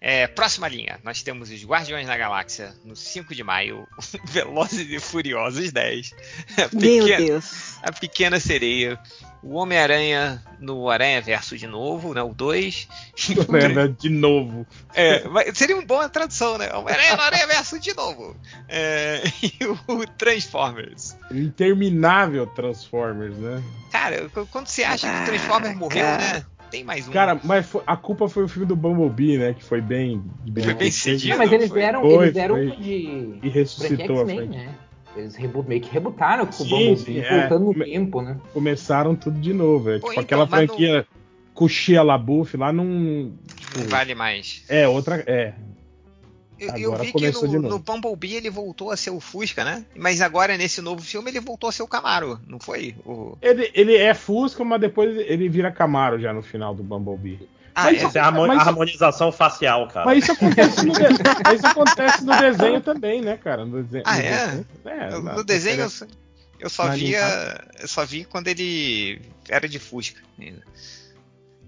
É, 0.00 0.26
próxima 0.26 0.66
linha, 0.66 0.98
nós 1.04 1.22
temos 1.22 1.50
os 1.50 1.62
Guardiões 1.62 2.06
da 2.06 2.16
Galáxia 2.16 2.74
no 2.84 2.96
5 2.96 3.34
de 3.34 3.44
maio, 3.44 3.86
Velozes 4.24 4.90
e 4.90 4.98
Furiosos 4.98 5.70
10, 5.70 6.14
a 6.56 6.60
Meu 6.74 7.04
pequena, 7.04 7.16
Deus. 7.18 7.76
a 7.82 7.92
pequena 7.92 8.40
Sereia, 8.40 8.98
o 9.42 9.56
Homem-Aranha 9.56 10.42
no 10.58 10.88
Aranha 10.88 11.20
Verso 11.20 11.56
de 11.56 11.66
novo, 11.66 12.14
né, 12.14 12.22
o 12.22 12.32
2. 12.32 12.88
Né, 13.74 13.94
de 13.98 14.08
novo. 14.08 14.66
É, 14.94 15.22
seria 15.52 15.76
uma 15.76 15.84
boa 15.84 16.08
tradução, 16.08 16.56
né? 16.56 16.72
Homem-Aranha 16.72 17.16
no 17.16 17.22
Aranha 17.22 17.46
Verso 17.46 17.78
de 17.78 17.94
novo. 17.94 18.34
É, 18.68 19.22
e 19.42 19.66
o 19.66 20.06
Transformers. 20.16 21.14
Interminável 21.30 22.46
Transformers, 22.46 23.36
né? 23.36 23.62
Cara, 23.92 24.30
quando 24.50 24.66
você 24.66 24.82
acha 24.82 25.10
que 25.10 25.22
o 25.22 25.26
Transformers 25.26 25.76
morreu, 25.76 26.04
né? 26.04 26.44
Tem 26.70 26.84
mais 26.84 27.08
um. 27.08 27.10
Cara, 27.12 27.38
mas 27.42 27.66
foi- 27.66 27.82
a 27.86 27.96
culpa 27.96 28.28
foi 28.28 28.44
o 28.44 28.48
filme 28.48 28.66
do 28.66 28.76
Bumblebee, 28.76 29.38
né? 29.38 29.54
Que 29.54 29.62
foi 29.64 29.80
bem. 29.80 30.22
Foi 30.62 30.74
bem 30.74 30.90
cedido. 30.90 31.30
Não, 31.30 31.38
mas 31.38 31.52
eles 31.52 31.68
foi. 31.68 31.80
deram, 31.80 32.00
Foi, 32.02 32.24
eles 32.24 32.34
deram 32.34 32.54
foi. 32.56 32.70
de. 32.76 33.34
E 33.42 33.48
ressuscitou 33.48 34.22
a 34.22 34.24
frente. 34.24 34.56
né? 34.56 34.74
Eles 35.16 35.36
meio 35.66 35.80
que 35.80 35.90
rebutaram 35.90 36.46
com 36.46 36.62
o 36.62 36.66
Bumblebee, 36.68 36.96
sim, 36.96 37.18
é. 37.18 37.40
voltando 37.40 37.64
no 37.66 37.74
tempo, 37.84 38.22
né? 38.22 38.36
Começaram 38.52 39.16
tudo 39.16 39.40
de 39.40 39.52
novo. 39.52 39.90
É, 39.90 39.94
Pô, 39.98 40.08
tipo 40.08 40.12
então, 40.12 40.22
aquela 40.22 40.46
franquia 40.46 41.06
com 41.52 41.68
Shia 41.68 42.02
LaBeouf 42.02 42.56
lá 42.56 42.72
não. 42.72 42.84
Não 42.84 43.32
Tipo, 43.56 43.88
vale 43.88 44.14
mais. 44.14 44.64
é, 44.68 44.86
outra. 44.86 45.22
É. 45.26 45.54
Eu, 46.60 46.76
eu 46.76 46.96
vi 46.98 47.12
que 47.12 47.30
no, 47.30 47.42
novo. 47.42 47.58
no 47.68 47.78
Bumblebee 47.78 48.34
ele 48.36 48.50
voltou 48.50 48.90
a 48.90 48.96
ser 48.96 49.10
o 49.10 49.18
Fusca, 49.20 49.64
né? 49.64 49.84
Mas 49.96 50.20
agora 50.20 50.56
nesse 50.58 50.80
novo 50.82 51.02
filme 51.02 51.30
ele 51.30 51.40
voltou 51.40 51.68
a 51.68 51.72
ser 51.72 51.82
o 51.82 51.88
Camaro, 51.88 52.38
não 52.46 52.60
foi? 52.60 52.94
O... 53.04 53.36
Ele, 53.40 53.70
ele 53.74 53.96
é 53.96 54.12
Fusca, 54.14 54.62
mas 54.64 54.80
depois 54.80 55.16
ele 55.16 55.48
vira 55.48 55.72
Camaro 55.72 56.20
já 56.20 56.32
no 56.32 56.42
final 56.42 56.74
do 56.74 56.82
Bumblebee. 56.82 57.48
Ah, 57.74 57.84
Mas 57.84 58.02
é? 58.02 58.04
Essa 58.06 58.18
é 58.18 58.22
a 58.22 58.30
Mas- 58.32 58.66
harmonização 58.66 59.30
facial, 59.32 59.86
cara. 59.88 60.04
Mas 60.04 60.24
isso 60.24 60.32
acontece 60.32 60.84
no, 60.84 60.92
de... 60.92 61.00
isso 61.54 61.66
acontece 61.66 62.24
no 62.24 62.36
desenho 62.36 62.80
também, 62.80 63.22
né, 63.22 63.36
cara? 63.36 63.64
No 63.64 63.82
desenho, 63.82 64.02
Ah, 64.06 64.16
no 64.16 64.22
é? 64.22 64.46
desenho- 64.46 64.66
é, 64.86 65.12
Eu- 65.14 65.22
na- 65.22 65.34
no 65.34 65.44
desenho 65.44 65.80
eu 65.82 65.88
só, 65.90 66.06
eu 66.58 66.68
só 66.68 66.88
via. 66.90 67.64
Eu 67.80 67.86
só 67.88 68.04
vi 68.04 68.24
quando 68.24 68.48
ele 68.48 69.22
era 69.48 69.68
de 69.68 69.78
Fusca. 69.78 70.20
ainda. 70.38 70.62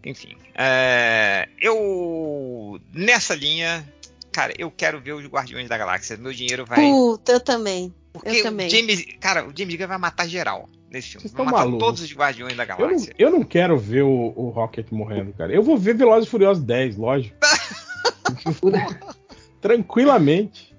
Enfim. 0.05 0.36
é, 0.57 1.49
eu. 1.61 2.80
Nessa 2.93 3.34
linha. 3.34 3.86
Cara, 4.33 4.53
eu 4.59 4.70
quero 4.70 5.01
ver 5.01 5.12
os 5.12 5.24
Guardiões 5.26 5.68
da 5.68 5.76
Galáxia. 5.78 6.16
Meu 6.16 6.33
dinheiro 6.33 6.64
vai. 6.66 6.78
Puta, 6.80 7.33
eu 7.33 7.41
também. 7.41 7.95
Porque 8.12 8.28
eu 8.30 8.41
o 8.41 8.43
também. 8.43 8.68
James. 8.70 9.05
Cara, 9.20 9.47
o 9.47 9.53
James 9.57 9.74
Gunn 9.76 9.87
vai 9.89 9.99
matar 9.99 10.26
geral 10.28 10.68
nesse 10.91 11.09
filme. 11.09 11.22
Vocês 11.22 11.33
Vai 11.33 11.47
matar 11.47 11.59
malucos. 11.59 11.87
todos 11.87 12.03
os 12.03 12.12
Guardiões 12.14 12.57
da 12.57 12.64
Eu 12.64 12.68
não, 12.68 12.76
Galáxia. 12.78 13.14
eu 13.18 13.30
não 13.30 13.43
quero 13.43 13.78
ver 13.78 14.03
o, 14.03 14.33
o 14.37 14.51
Rocket 14.51 14.87
morrendo, 14.91 15.33
cara. 15.33 15.53
Eu 15.53 15.62
vou 15.62 15.76
ver 15.78 15.95
Velozes 15.95 16.28
e 16.28 16.30
Furiosos 16.30 16.62
10, 16.64 16.97
lógico. 16.97 17.37
Tranquilamente. 19.61 20.74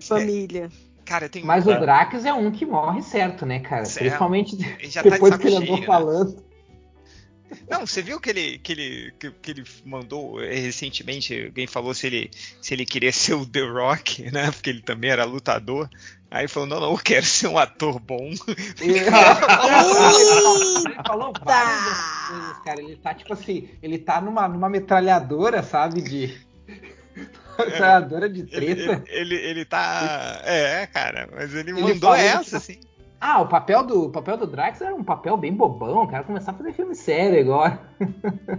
Família. 0.00 0.68
Cara, 1.04 1.28
tem 1.28 1.44
Mas 1.44 1.66
É. 1.66 1.76
o 1.76 1.80
Drax 1.80 2.24
é 2.24 2.32
um 2.32 2.50
que 2.50 2.64
morre 2.64 3.02
certo, 3.02 3.44
né, 3.44 3.60
cara? 3.60 3.84
Certo. 3.84 3.98
Principalmente 4.06 4.54
Ele 4.56 4.88
já 4.90 5.02
tá 5.02 5.08
de 5.08 5.14
depois 5.14 5.36
que 5.36 5.46
ele 5.48 5.56
andou 5.56 5.80
né? 5.80 5.86
falando. 5.86 6.44
Não, 7.72 7.86
você 7.86 8.02
viu 8.02 8.20
que 8.20 8.28
ele, 8.28 8.58
que 8.58 8.72
ele, 8.72 9.14
que, 9.18 9.30
que 9.30 9.50
ele 9.50 9.64
mandou 9.84 10.42
eh, 10.42 10.54
recentemente? 10.54 11.46
Alguém 11.46 11.66
falou 11.66 11.94
se 11.94 12.06
ele, 12.06 12.30
se 12.60 12.74
ele 12.74 12.84
queria 12.84 13.10
ser 13.12 13.34
o 13.34 13.46
The 13.46 13.62
Rock, 13.62 14.30
né? 14.30 14.50
Porque 14.50 14.68
ele 14.68 14.82
também 14.82 15.10
era 15.10 15.24
lutador. 15.24 15.88
Aí 16.30 16.46
falou: 16.48 16.68
não, 16.68 16.80
não, 16.80 16.92
eu 16.92 16.98
quero 16.98 17.24
ser 17.26 17.48
um 17.48 17.58
ator 17.58 17.98
bom. 17.98 18.30
Ele, 18.80 19.00
falou 21.06 21.32
várias 21.44 21.98
coisas, 22.28 22.58
cara. 22.64 22.80
Ele 22.80 22.96
tá 22.96 23.14
tipo 23.14 23.32
assim, 23.34 23.68
ele 23.82 23.98
tá 23.98 24.20
numa, 24.20 24.48
numa 24.48 24.68
metralhadora, 24.68 25.62
sabe? 25.62 26.00
De. 26.00 26.34
metralhadora 27.58 28.30
de 28.30 28.40
Ele, 28.40 28.50
treta. 28.50 29.04
ele, 29.08 29.34
ele, 29.34 29.36
ele 29.46 29.64
tá. 29.66 30.40
É, 30.44 30.86
cara, 30.86 31.28
mas 31.30 31.54
ele, 31.54 31.72
Ele 31.72 31.82
mandou 31.82 32.14
essa, 32.14 32.44
tipo, 32.44 32.56
assim. 32.56 32.80
Ah, 33.24 33.40
o 33.40 33.46
papel 33.46 33.84
do 33.86 34.06
o 34.06 34.10
papel 34.10 34.36
do 34.36 34.48
Drax 34.48 34.80
era 34.80 34.92
um 34.92 35.04
papel 35.04 35.36
bem 35.36 35.52
bobão, 35.52 36.04
cara. 36.08 36.24
Começar 36.24 36.50
a 36.50 36.54
fazer 36.54 36.72
filme 36.72 36.92
sério 36.94 37.38
agora. 37.40 37.78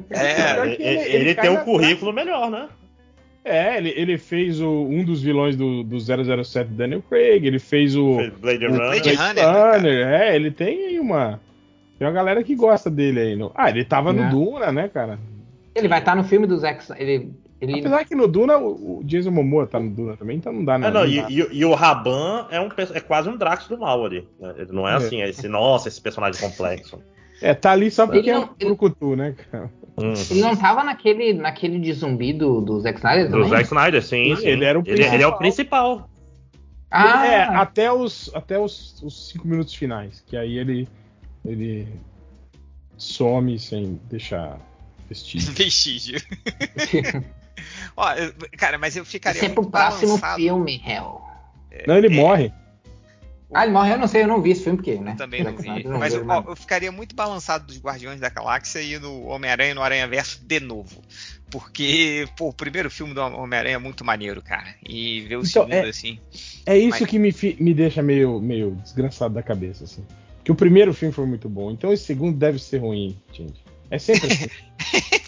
É, 0.09 0.61
Ele, 0.63 0.77
ele- 0.79 1.15
ele- 1.15 1.35
tem 1.35 1.49
um 1.49 1.57
currículo 1.65 2.13
melhor, 2.13 2.49
né? 2.49 2.69
É, 3.43 3.75
ele, 3.75 3.89
ele 3.97 4.17
fez 4.17 4.61
o, 4.61 4.69
um 4.85 5.03
dos 5.03 5.21
vilões 5.21 5.57
do, 5.57 5.83
do 5.83 5.99
007 5.99 6.69
Daniel 6.71 7.03
Craig, 7.09 7.45
ele 7.45 7.59
fez 7.59 7.93
o. 7.93 8.15
Fez 8.15 8.33
Blade 8.35 8.65
o 8.65 8.69
Runner. 8.71 8.87
Blade 8.87 9.15
Runner, 9.15 9.81
né, 9.81 10.29
é, 10.29 10.35
ele 10.37 10.49
tem 10.49 10.85
aí 10.87 10.97
uma. 10.99 11.41
Tem 11.99 12.07
uma 12.07 12.13
galera 12.13 12.41
que 12.41 12.55
gosta 12.55 12.89
dele 12.89 13.19
aí. 13.19 13.35
No... 13.35 13.51
Ah, 13.53 13.69
ele 13.69 13.83
tava 13.83 14.13
no 14.13 14.23
É. 14.23 14.29
Duna, 14.29 14.71
né, 14.71 14.87
cara? 14.87 15.19
Ele 15.75 15.89
vai 15.89 15.99
estar 15.99 16.15
no 16.15 16.23
filme 16.23 16.47
do 16.47 16.57
Zack 16.57 16.83
Snyder. 16.83 17.05
Ele, 17.05 17.33
ele 17.63 17.79
Apesar 17.79 18.05
que 18.05 18.15
no 18.15 18.27
Duna 18.27 18.57
o, 18.57 19.01
Jason 19.03 19.31
Momoa 19.31 19.65
tá 19.67 19.79
no 19.79 19.89
Duna 19.89 20.15
também, 20.17 20.37
então 20.37 20.51
não 20.53 20.63
dá 20.65 20.75
É, 20.75 20.77
nada. 20.77 20.99
não, 20.99 21.05
e, 21.07 21.19
e- 21.29 21.47
e 21.51 21.65
o 21.65 21.73
Raban 21.73 22.47
é, 22.51 22.59
um, 22.59 22.69
é 22.93 22.99
quase 22.99 23.29
um 23.29 23.37
Drax 23.37 23.67
do 23.67 23.77
mal 23.77 24.05
ali. 24.05 24.27
né? 24.39 24.53
Ele 24.57 24.71
não 24.71 24.87
é, 24.87 24.93
É. 24.93 24.95
assim, 24.95 25.21
é 25.21 25.29
esse, 25.29 25.47
nossa, 25.47 25.87
esse 25.87 25.99
personagem 26.01 26.39
complexo. 26.41 26.99
É, 27.41 27.53
tá 27.53 27.71
ali 27.71 27.89
só 27.91 28.05
porque 28.05 28.19
Ele 28.19 28.29
é 28.29 28.37
um 28.37 28.41
não- 28.41 28.55
ele- 28.59 28.65
brucutu, 28.69 29.15
né, 29.15 29.35
cara? 29.51 29.69
Uhum. 29.97 30.13
ele 30.31 30.41
não 30.41 30.55
tava 30.55 30.83
naquele, 30.83 31.33
naquele 31.33 31.77
de 31.79 31.93
zumbi 31.93 32.33
do, 32.33 32.61
do 32.61 32.79
Zack 32.79 32.97
Snyder 32.97 33.25
Do 33.25 33.31
também? 33.31 33.49
Zack 33.49 33.63
Snyder, 33.65 34.01
sim, 34.03 34.15
Ele- 34.17 34.35
sim. 34.37 34.47
ele 34.47 34.65
era 34.65 34.79
o 34.79 34.83
ele, 34.85 35.03
ele 35.03 35.23
é 35.23 35.27
o 35.27 35.37
principal. 35.37 35.97
principal. 35.97 36.09
Ah, 36.89 37.25
É, 37.27 37.41
até 37.43 37.91
os 37.91 38.29
até 38.35 38.57
os, 38.59 39.01
os 39.03 39.29
cinco 39.29 39.47
minutos 39.47 39.73
finais, 39.73 40.23
que 40.27 40.37
aí 40.37 40.57
ele 40.57 40.87
ele 41.45 41.87
some 42.97 43.57
sem 43.59 43.99
deixar 44.09 44.57
vestígio. 45.53 46.19
Vestígio. 46.75 47.23
Ó, 47.95 48.11
eu- 48.13 48.33
cara, 48.57 48.77
mas 48.77 48.95
eu 48.95 49.05
ficaria 49.05 49.37
Esse 49.39 49.45
é 49.45 49.53
pro 49.53 49.69
próximo 49.69 50.17
balançado. 50.17 50.35
filme, 50.41 50.81
Hell. 50.85 51.21
Não, 51.87 51.97
ele 51.97 52.07
é. 52.07 52.09
morre. 52.09 52.51
Ah, 53.55 53.63
ele 53.65 53.71
morre, 53.73 53.93
eu 53.93 53.99
não 53.99 54.07
sei, 54.07 54.23
eu 54.23 54.27
não 54.27 54.41
vi 54.41 54.49
esse 54.51 54.63
filme 54.63 54.77
porque, 54.77 54.95
né? 54.95 55.11
Eu 55.11 55.15
também 55.17 55.43
não 55.43 55.55
vi. 55.55 55.83
Não 55.83 55.99
Mas 55.99 56.11
eu, 56.15 56.25
ó, 56.27 56.43
eu 56.47 56.55
ficaria 56.55 56.91
muito 56.91 57.15
balançado 57.15 57.67
dos 57.67 57.77
Guardiões 57.79 58.19
da 58.19 58.27
Galáxia 58.29 58.81
e 58.81 58.97
no 58.97 59.27
Homem-Aranha 59.27 59.71
e 59.71 59.73
no 59.75 59.83
Aranha 59.83 60.07
Verso 60.07 60.43
de 60.43 60.59
novo. 60.59 60.99
Porque, 61.51 62.27
pô, 62.35 62.49
o 62.49 62.53
primeiro 62.53 62.89
filme 62.89 63.13
do 63.13 63.21
Homem-Aranha 63.21 63.75
é 63.75 63.79
muito 63.79 64.03
maneiro, 64.03 64.41
cara. 64.41 64.73
E 64.83 65.21
ver 65.21 65.35
o 65.35 65.39
Então, 65.41 65.45
segundo 65.45 65.71
é- 65.73 65.87
assim. 65.89 66.19
É 66.65 66.75
isso 66.75 66.97
Mas- 67.01 67.09
que 67.09 67.19
me, 67.19 67.31
me 67.59 67.73
deixa 67.75 68.01
meio, 68.01 68.39
meio 68.39 68.71
desgraçado 68.83 69.35
da 69.35 69.43
cabeça, 69.43 69.83
assim. 69.83 70.03
Que 70.43 70.51
o 70.51 70.55
primeiro 70.55 70.91
filme 70.91 71.13
foi 71.13 71.27
muito 71.27 71.47
bom, 71.47 71.69
então 71.69 71.93
esse 71.93 72.05
segundo 72.05 72.35
deve 72.35 72.57
ser 72.57 72.79
ruim, 72.79 73.15
gente. 73.31 73.63
É 73.93 73.99
sempre 73.99 74.33
assim. 74.33 74.47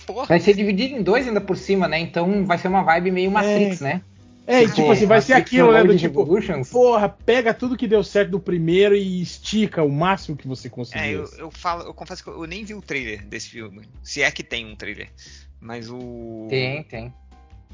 Porra, 0.07 0.25
Vai 0.25 0.39
ser 0.39 0.55
dividido 0.55 0.95
em 0.95 1.03
dois 1.03 1.27
ainda 1.27 1.39
por 1.41 1.55
cima, 1.55 1.87
né? 1.87 1.99
Então 1.99 2.45
vai 2.45 2.57
ser 2.57 2.67
uma 2.67 2.83
vibe 2.83 3.11
meio 3.11 3.31
Matrix, 3.31 3.79
né? 3.79 4.01
É, 4.47 4.63
e 4.63 4.69
tipo 4.69 4.91
assim, 4.91 5.05
vai 5.07 5.21
ser 5.21 5.33
aquilo, 5.33 5.71
né? 5.71 5.83
Do 5.83 5.97
tipo, 5.97 6.25
porra, 6.71 7.09
pega 7.09 7.53
tudo 7.53 7.75
que 7.75 7.87
deu 7.87 8.03
certo 8.03 8.31
do 8.31 8.39
primeiro 8.39 8.95
e 8.95 9.21
estica 9.21 9.83
o 9.83 9.89
máximo 9.89 10.37
que 10.37 10.47
você 10.47 10.69
conseguir. 10.69 11.03
é, 11.03 11.13
eu, 11.15 11.29
eu 11.37 11.51
falo, 11.51 11.83
eu 11.83 11.93
confesso 11.93 12.23
que 12.23 12.29
eu 12.29 12.45
nem 12.45 12.63
vi 12.63 12.75
o 12.75 12.81
trailer 12.81 13.25
desse 13.25 13.49
filme. 13.49 13.87
Se 14.03 14.21
é 14.21 14.29
que 14.29 14.43
tem 14.43 14.65
um 14.65 14.75
trailer. 14.75 15.09
Mas 15.59 15.89
o. 15.89 16.47
Tem, 16.49 16.83
tem. 16.83 17.13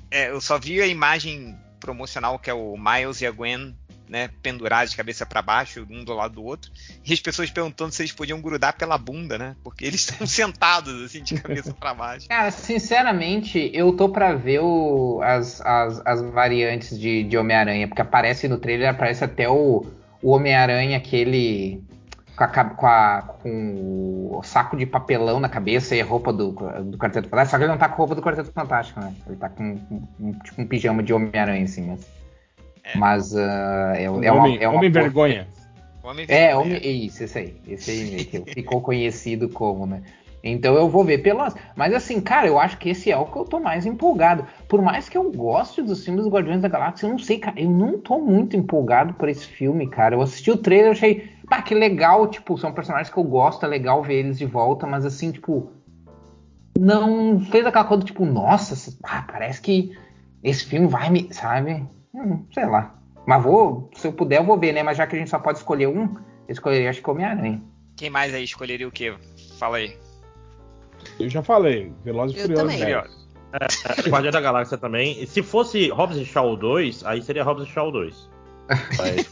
É, 0.09 0.29
eu 0.29 0.39
só 0.39 0.57
vi 0.57 0.81
a 0.81 0.87
imagem 0.87 1.57
promocional 1.79 2.37
que 2.39 2.49
é 2.49 2.53
o 2.53 2.77
Miles 2.77 3.19
e 3.21 3.25
a 3.25 3.31
Gwen 3.31 3.75
né, 4.11 4.29
pendurados 4.43 4.91
de 4.91 4.97
cabeça 4.97 5.25
para 5.25 5.41
baixo, 5.41 5.87
um 5.89 6.03
do 6.03 6.13
lado 6.13 6.33
do 6.35 6.43
outro, 6.43 6.69
e 7.05 7.13
as 7.13 7.21
pessoas 7.21 7.49
perguntando 7.49 7.93
se 7.93 8.01
eles 8.01 8.11
podiam 8.11 8.41
grudar 8.41 8.75
pela 8.75 8.97
bunda, 8.97 9.37
né? 9.37 9.55
Porque 9.63 9.85
eles 9.85 10.01
estão 10.11 10.27
sentados 10.27 11.01
assim 11.01 11.23
de 11.23 11.39
cabeça 11.39 11.73
para 11.73 11.93
baixo. 11.93 12.27
Cara, 12.27 12.51
sinceramente, 12.51 13.71
eu 13.73 13.93
tô 13.93 14.09
pra 14.09 14.33
ver 14.33 14.59
o, 14.59 15.21
as, 15.23 15.61
as, 15.61 16.05
as 16.05 16.21
variantes 16.21 16.99
de, 16.99 17.23
de 17.23 17.37
Homem-Aranha, 17.37 17.87
porque 17.87 18.01
aparece 18.01 18.49
no 18.49 18.57
trailer, 18.57 18.89
aparece 18.89 19.23
até 19.23 19.47
o, 19.47 19.85
o 20.21 20.31
Homem-Aranha, 20.31 20.97
aquele. 20.97 21.81
Com, 22.35 22.43
a, 22.43 22.47
com, 22.47 22.87
a, 22.87 23.21
com 23.43 24.29
o 24.37 24.41
saco 24.43 24.75
de 24.75 24.85
papelão 24.85 25.39
na 25.39 25.47
cabeça 25.47 25.95
e 25.95 26.01
a 26.01 26.05
roupa 26.05 26.33
do, 26.33 26.51
do 26.51 26.97
Quarteto 26.97 27.29
Fantástico. 27.29 27.51
Só 27.51 27.57
que 27.57 27.63
ele 27.63 27.71
não 27.71 27.77
tá 27.77 27.87
com 27.87 27.93
a 27.93 27.97
roupa 27.97 28.15
do 28.15 28.21
Quarteto 28.21 28.51
Fantástico, 28.51 28.99
né? 28.99 29.13
Ele 29.27 29.35
tá 29.35 29.47
com, 29.47 29.77
com 29.77 30.33
tipo 30.43 30.61
um 30.61 30.65
pijama 30.65 31.03
de 31.03 31.13
Homem-Aranha, 31.13 31.63
assim, 31.63 31.85
mas. 31.85 32.20
É. 32.93 32.97
Mas 32.97 33.33
uh, 33.33 33.39
é, 33.95 34.03
é 34.03 34.11
Um 34.11 34.19
uma, 34.19 34.33
homem, 34.33 34.57
é 34.61 34.67
uma 34.67 34.77
homem 34.77 34.91
vergonha. 34.91 35.47
Homem 36.03 36.25
É, 36.27 36.55
homem, 36.55 37.05
isso, 37.05 37.23
esse 37.23 37.37
aí. 37.37 37.55
Esse 37.67 37.91
aí 37.91 38.25
que 38.25 38.53
ficou 38.53 38.81
conhecido 38.81 39.49
como, 39.49 39.85
né? 39.85 40.01
Então 40.43 40.75
eu 40.75 40.89
vou 40.89 41.03
ver 41.03 41.19
pelas. 41.19 41.55
Mas 41.75 41.93
assim, 41.93 42.19
cara, 42.19 42.47
eu 42.47 42.59
acho 42.59 42.77
que 42.77 42.89
esse 42.89 43.11
é 43.11 43.17
o 43.17 43.25
que 43.25 43.37
eu 43.37 43.45
tô 43.45 43.59
mais 43.59 43.85
empolgado. 43.85 44.45
Por 44.67 44.81
mais 44.81 45.07
que 45.07 45.17
eu 45.17 45.31
goste 45.31 45.81
dos 45.81 46.03
filmes 46.03 46.23
dos 46.23 46.33
Guardiões 46.33 46.61
da 46.61 46.67
Galáxia, 46.67 47.05
eu 47.05 47.11
não 47.11 47.19
sei, 47.19 47.37
cara. 47.37 47.59
Eu 47.61 47.69
não 47.69 47.99
tô 47.99 48.19
muito 48.19 48.57
empolgado 48.57 49.13
por 49.13 49.29
esse 49.29 49.45
filme, 49.45 49.87
cara. 49.87 50.15
Eu 50.15 50.21
assisti 50.21 50.49
o 50.49 50.57
trailer 50.57 50.87
e 50.87 50.91
achei, 50.91 51.29
pá, 51.47 51.61
que 51.61 51.75
legal. 51.75 52.27
Tipo, 52.27 52.57
são 52.57 52.73
personagens 52.73 53.13
que 53.13 53.17
eu 53.17 53.23
gosto, 53.23 53.65
é 53.65 53.69
legal 53.69 54.01
ver 54.01 54.15
eles 54.15 54.37
de 54.37 54.45
volta, 54.45 54.87
mas 54.87 55.05
assim, 55.05 55.31
tipo. 55.31 55.71
Não 56.79 57.39
fez 57.39 57.65
aquela 57.65 57.85
coisa, 57.85 58.03
tipo, 58.03 58.25
nossa, 58.25 58.97
ah, 59.03 59.23
parece 59.29 59.61
que 59.61 59.95
esse 60.43 60.65
filme 60.65 60.87
vai 60.87 61.09
me. 61.11 61.31
Sabe? 61.31 61.85
Hum, 62.13 62.45
sei 62.53 62.65
lá. 62.65 62.95
Mas 63.25 63.43
vou, 63.43 63.89
se 63.95 64.07
eu 64.07 64.13
puder, 64.13 64.39
eu 64.39 64.43
vou 64.45 64.57
ver, 64.57 64.73
né? 64.73 64.83
Mas 64.83 64.97
já 64.97 65.05
que 65.07 65.15
a 65.15 65.19
gente 65.19 65.29
só 65.29 65.39
pode 65.39 65.59
escolher 65.59 65.87
um, 65.87 66.03
eu 66.47 66.53
escolheria, 66.53 66.89
acho 66.89 67.01
que 67.01 67.09
Homem-Aranha. 67.09 67.61
Quem 67.95 68.09
mais 68.09 68.33
aí 68.33 68.43
escolheria 68.43 68.87
o 68.87 68.91
quê? 68.91 69.13
Fala 69.59 69.77
aí. 69.77 69.95
Eu 71.19 71.29
já 71.29 71.41
falei, 71.43 71.91
Velozes 72.03 72.37
e 72.37 72.41
Furiosos 72.41 72.73
também. 72.73 72.93
10. 72.93 73.21
É, 73.53 74.09
Guardião 74.09 74.31
da 74.31 74.41
Galáxia 74.41 74.77
também. 74.77 75.21
E 75.21 75.27
se 75.27 75.43
fosse 75.43 75.89
Hobbs 75.89 76.17
e 76.17 76.25
Shaw 76.25 76.55
2, 76.55 77.03
aí 77.05 77.21
seria 77.21 77.43
Hobbs 77.43 77.67
e 77.67 77.71
Shaw 77.71 77.91
2. 77.91 78.29
Mas, 78.97 79.29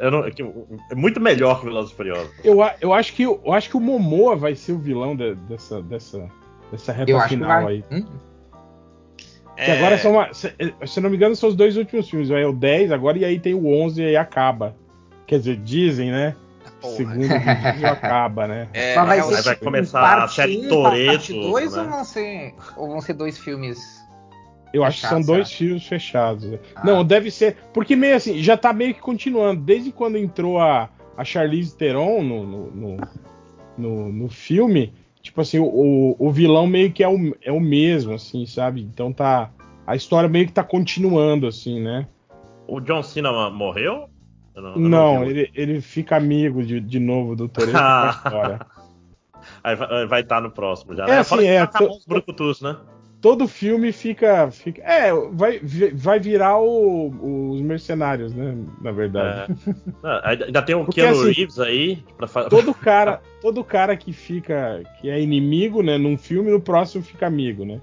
eu 0.00 0.10
não- 0.10 0.30
que- 0.30 0.42
é 0.90 0.94
muito 0.94 1.20
melhor 1.20 1.58
que 1.60 1.66
Velozes 1.66 1.92
e 1.92 1.94
Furiosos. 1.94 2.30
Eu, 2.42 2.58
eu, 2.80 2.92
acho 2.94 3.12
que, 3.12 3.22
eu 3.24 3.52
acho 3.52 3.68
que 3.68 3.76
o 3.76 3.80
Momoa 3.80 4.34
vai 4.36 4.54
ser 4.54 4.72
o 4.72 4.78
vilão 4.78 5.14
de- 5.14 5.34
dessa, 5.34 5.82
dessa, 5.82 6.26
dessa 6.72 6.92
reta 6.92 7.10
Eu 7.10 7.18
acho 7.18 7.28
que 7.28 7.34
final 7.34 7.62
vai. 7.62 7.74
aí. 7.74 7.84
Hum? 7.92 8.06
Que 9.56 9.70
agora 9.70 9.96
são 9.98 10.12
uma, 10.12 10.32
se, 10.34 10.52
se 10.86 11.00
não 11.00 11.08
me 11.10 11.16
engano, 11.16 11.34
são 11.34 11.48
os 11.48 11.56
dois 11.56 11.76
últimos 11.76 12.08
filmes. 12.10 12.28
Vai 12.28 12.44
o 12.44 12.52
10 12.52 12.92
agora 12.92 13.18
e 13.18 13.24
aí 13.24 13.38
tem 13.40 13.54
o 13.54 13.66
11 13.68 14.02
e 14.02 14.04
aí 14.06 14.16
acaba. 14.16 14.76
Quer 15.26 15.38
dizer, 15.38 15.56
dizem, 15.56 16.10
né? 16.10 16.36
Porra. 16.80 16.94
Segundo 16.94 17.24
o 17.24 17.72
vídeo 17.72 17.86
acaba, 17.88 18.46
né? 18.46 18.68
É, 18.74 18.94
Mas 18.94 19.06
vai 19.06 19.18
é, 19.18 19.42
vai 19.42 19.54
tipo 19.54 19.64
começar 19.64 20.00
parte 20.00 20.24
a 20.24 20.28
série 20.28 20.66
um, 20.66 20.68
Toretto, 20.68 21.12
Parte 21.12 21.32
2 21.32 21.74
né? 21.74 21.82
ou, 21.82 21.88
vão 21.88 22.04
ser, 22.04 22.54
ou 22.76 22.88
vão 22.88 23.00
ser 23.00 23.12
dois 23.14 23.38
filmes? 23.38 23.78
Eu 24.74 24.84
acho 24.84 25.00
que 25.00 25.06
são 25.08 25.22
dois 25.22 25.50
filmes 25.50 25.86
fechados. 25.86 26.44
né? 26.50 26.58
Ah. 26.74 26.84
Não, 26.84 27.02
deve 27.04 27.30
ser. 27.30 27.56
Porque 27.72 27.96
meio 27.96 28.14
assim, 28.14 28.42
já 28.42 28.56
tá 28.58 28.72
meio 28.74 28.92
que 28.92 29.00
continuando. 29.00 29.62
Desde 29.62 29.90
quando 29.90 30.18
entrou 30.18 30.60
a, 30.60 30.90
a 31.16 31.24
Charlize 31.24 31.74
Theron 31.74 32.22
no, 32.22 32.44
no, 32.46 32.70
no, 32.70 32.96
no- 33.78 34.12
no 34.12 34.28
filme, 34.28 34.92
tipo 35.26 35.40
assim, 35.40 35.58
o, 35.58 36.16
o 36.18 36.30
vilão 36.30 36.66
meio 36.66 36.90
que 36.92 37.02
é 37.02 37.08
o, 37.08 37.36
é 37.42 37.52
o 37.52 37.60
mesmo, 37.60 38.14
assim, 38.14 38.46
sabe? 38.46 38.80
Então 38.82 39.12
tá. 39.12 39.50
A 39.86 39.94
história 39.94 40.28
meio 40.28 40.46
que 40.46 40.52
tá 40.52 40.64
continuando, 40.64 41.46
assim, 41.46 41.80
né? 41.80 42.06
O 42.66 42.80
John 42.80 43.02
Cena 43.02 43.50
morreu? 43.50 44.08
Eu 44.54 44.62
eu 44.64 44.78
Não, 44.78 45.20
vi 45.20 45.26
o- 45.26 45.30
ele, 45.30 45.50
ele 45.54 45.80
fica 45.80 46.16
amigo 46.16 46.62
de, 46.64 46.80
de 46.80 46.98
novo 46.98 47.36
do 47.36 47.48
Toretto 47.48 47.76
Ah. 47.76 48.02
na 48.04 48.10
história. 48.10 48.66
Aí 49.62 49.76
vai- 50.06 50.20
estar 50.22 50.40
no 50.40 50.50
próximo 50.50 50.94
já. 50.96 51.04
É, 51.04 51.08
né? 51.08 51.18
assim, 51.18 51.28
Fora 51.30 51.42
que 51.42 51.48
é, 51.48 51.66
tá 51.66 51.78
to- 51.78 51.88
bom 51.88 51.96
os 51.96 52.04
brucutus, 52.06 52.60
né? 52.62 52.76
Todo 53.26 53.48
filme 53.48 53.90
fica. 53.90 54.48
fica 54.52 54.80
é, 54.82 55.12
vai, 55.32 55.60
vai 55.94 56.20
virar 56.20 56.58
o- 56.60 57.50
os 57.54 57.60
mercenários, 57.60 58.32
né? 58.32 58.56
Na 58.80 58.92
verdade. 58.92 59.52
É. 59.66 59.74
Ah, 60.04 60.30
Ainda 60.30 60.62
tem 60.62 60.76
o 60.76 60.84
Porque, 60.84 61.00
Keanu 61.00 61.20
assim, 61.22 61.32
Reeves 61.32 61.58
aí. 61.58 61.98
Pra 62.16 62.28
todo 62.44 62.72
cara, 62.72 63.20
todo 63.42 63.64
cara 63.64 63.96
que 63.96 64.12
fica, 64.12 64.80
que 65.00 65.10
é 65.10 65.20
inimigo, 65.20 65.82
né, 65.82 65.98
num 65.98 66.16
filme, 66.16 66.52
no 66.52 66.60
próximo 66.60 67.02
fica 67.02 67.26
amigo, 67.26 67.64
né? 67.64 67.80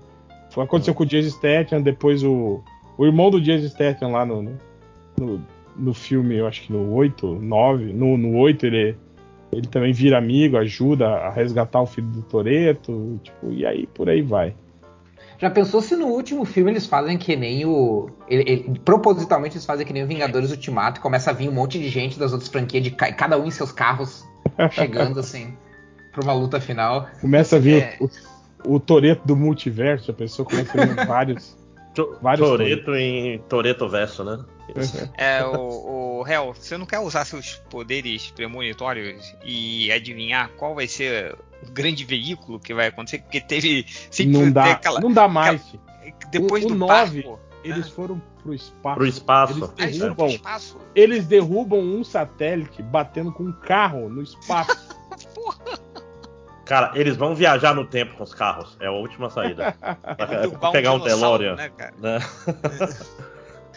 Aconteceu 0.56 0.94
com 0.94 1.04
o 1.04 1.06
Jason 1.06 1.32
Statham, 1.32 1.82
depois 1.82 2.24
o, 2.24 2.64
o 2.98 3.06
irmão 3.06 3.30
do 3.30 3.42
Jason 3.42 3.68
Statham 3.68 4.12
lá 4.14 4.26
no, 4.26 4.42
no, 4.44 4.58
no, 5.20 5.42
no 5.76 5.94
filme, 5.94 6.36
eu 6.36 6.48
acho 6.48 6.62
que 6.62 6.72
no 6.72 6.94
8, 6.94 7.28
9, 7.42 7.92
no, 7.92 8.18
no 8.18 8.38
8 8.38 8.66
ele, 8.68 8.96
ele 9.52 9.68
também 9.68 9.92
vira 9.92 10.18
amigo, 10.18 10.56
ajuda 10.56 11.08
a 11.10 11.30
resgatar 11.32 11.82
o 11.82 11.86
filho 11.86 12.08
do 12.08 12.22
Toreto, 12.22 13.20
tipo, 13.24 13.52
e 13.52 13.66
aí 13.66 13.86
por 13.88 14.08
aí 14.08 14.22
vai. 14.22 14.56
Já 15.40 15.50
pensou 15.50 15.82
se 15.82 15.96
no 15.96 16.08
último 16.08 16.46
filme 16.46 16.72
eles 16.72 16.86
fazem 16.86 17.18
que 17.18 17.36
nem 17.36 17.66
o. 17.66 18.10
ele- 18.28 18.50
ele- 18.50 18.80
propositalmente 18.86 19.56
eles 19.56 19.66
fazem 19.66 19.86
que 19.86 19.92
nem 19.94 20.04
o 20.04 20.08
Vingadores 20.08 20.52
Ultimato 20.52 21.00
e 21.00 21.02
começa 21.02 21.30
a 21.32 21.34
vir 21.34 21.50
um 21.50 21.54
monte 21.54 21.78
de 21.80 21.90
gente 21.90 22.18
das 22.18 22.32
outras 22.32 22.50
franquias, 22.50 22.84
de 22.84 22.92
ca- 22.92 23.12
cada 23.12 23.38
um 23.38 23.46
em 23.46 23.52
seus 23.52 23.72
carros, 23.72 24.24
chegando 24.72 25.20
assim, 25.20 25.58
pra 26.12 26.24
uma 26.24 26.34
luta 26.34 26.62
final. 26.62 27.08
Começa 27.20 27.58
a 27.58 27.60
vir 27.60 27.84
É. 27.84 27.98
o, 28.00 28.76
o, 28.76 28.80
Toreto 28.80 29.26
do 29.28 29.36
multiverso, 29.36 30.12
a 30.12 30.14
pessoa 30.14 30.48
começa 30.48 30.82
a 30.82 30.86
vir 30.86 31.06
vários. 31.06 31.58
To- 31.94 32.18
Vários 32.24 32.50
Toreto 32.50 32.96
em 32.96 33.38
Toreto 33.48 33.88
Verso, 33.88 34.24
né? 34.24 34.40
É, 35.16 35.46
o, 35.46 36.22
o 36.22 36.28
Hel, 36.28 36.52
você 36.56 36.76
não 36.76 36.88
quer 36.88 36.98
usar 36.98 37.24
seus 37.24 37.58
poderes 37.70 38.32
premonitórios 38.32 39.36
e 39.46 39.92
adivinhar 39.92 40.50
qual 40.58 40.74
vai 40.74 40.88
ser 40.88 41.36
grande 41.72 42.04
veículo 42.06 42.60
que 42.60 42.74
vai 42.74 42.88
acontecer? 42.88 43.20
Porque 43.20 43.40
teve. 43.42 43.86
Sempre 44.12 44.34
Não 44.34 44.52
dá, 44.52 44.72
aquela. 44.74 45.00
não 45.00 45.12
dá 45.12 45.28
mais. 45.28 45.62
Depois 46.32 46.64
o- 46.64 46.68
o 46.68 46.70
do 46.70 46.76
nove- 46.76 47.22
barco. 47.24 47.40
Eles 47.64 47.88
foram 47.90 48.22
pro 48.42 48.54
espaço. 48.54 48.96
Pro 48.96 49.06
espaço. 49.08 49.74
Eles 49.78 50.02
Ah, 50.02 50.04
derrubam, 50.04 50.28
espaço. 50.28 50.78
eles 50.94 51.26
derrubam 51.26 51.80
um 51.80 52.04
satélite 52.04 52.84
batendo 52.84 53.32
com 53.32 53.44
um 53.44 53.54
carro 53.54 54.10
no 54.10 54.22
espaço. 54.22 54.78
Cara, 56.66 56.92
eles 56.96 57.16
vão 57.18 57.36
viajar 57.36 57.74
no 57.74 57.86
tempo 57.86 58.16
com 58.16 58.24
os 58.24 58.34
carros. 58.34 58.76
É 58.80 58.88
a 58.88 58.92
última 58.92 59.30
saída. 59.30 59.74
Pra, 59.82 60.26
Derrubar 60.26 60.60
pra 60.60 60.72
pegar 60.72 60.94
um 60.94 61.00
dinossauro, 61.00 61.44
DeLorean. 61.44 61.56
né, 61.56 61.70
cara? 61.70 61.94
Né? 62.00 62.20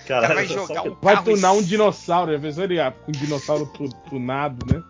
Cara 0.06 0.34
vai 0.34 0.46
jogar 0.46 0.82
um 0.82 0.96
Vai 1.02 1.14
carro 1.14 1.24
tunar 1.34 1.52
um 1.52 1.60
e- 1.60 1.64
dinossauro. 1.64 2.32
Já 2.32 2.38
pensou 2.38 2.64
ele 2.64 2.80
ah, 2.80 2.92
com 2.92 3.10
um 3.10 3.12
dinossauro 3.12 3.66
tu- 3.74 3.88
tunado, 4.08 4.64
né? 4.72 4.82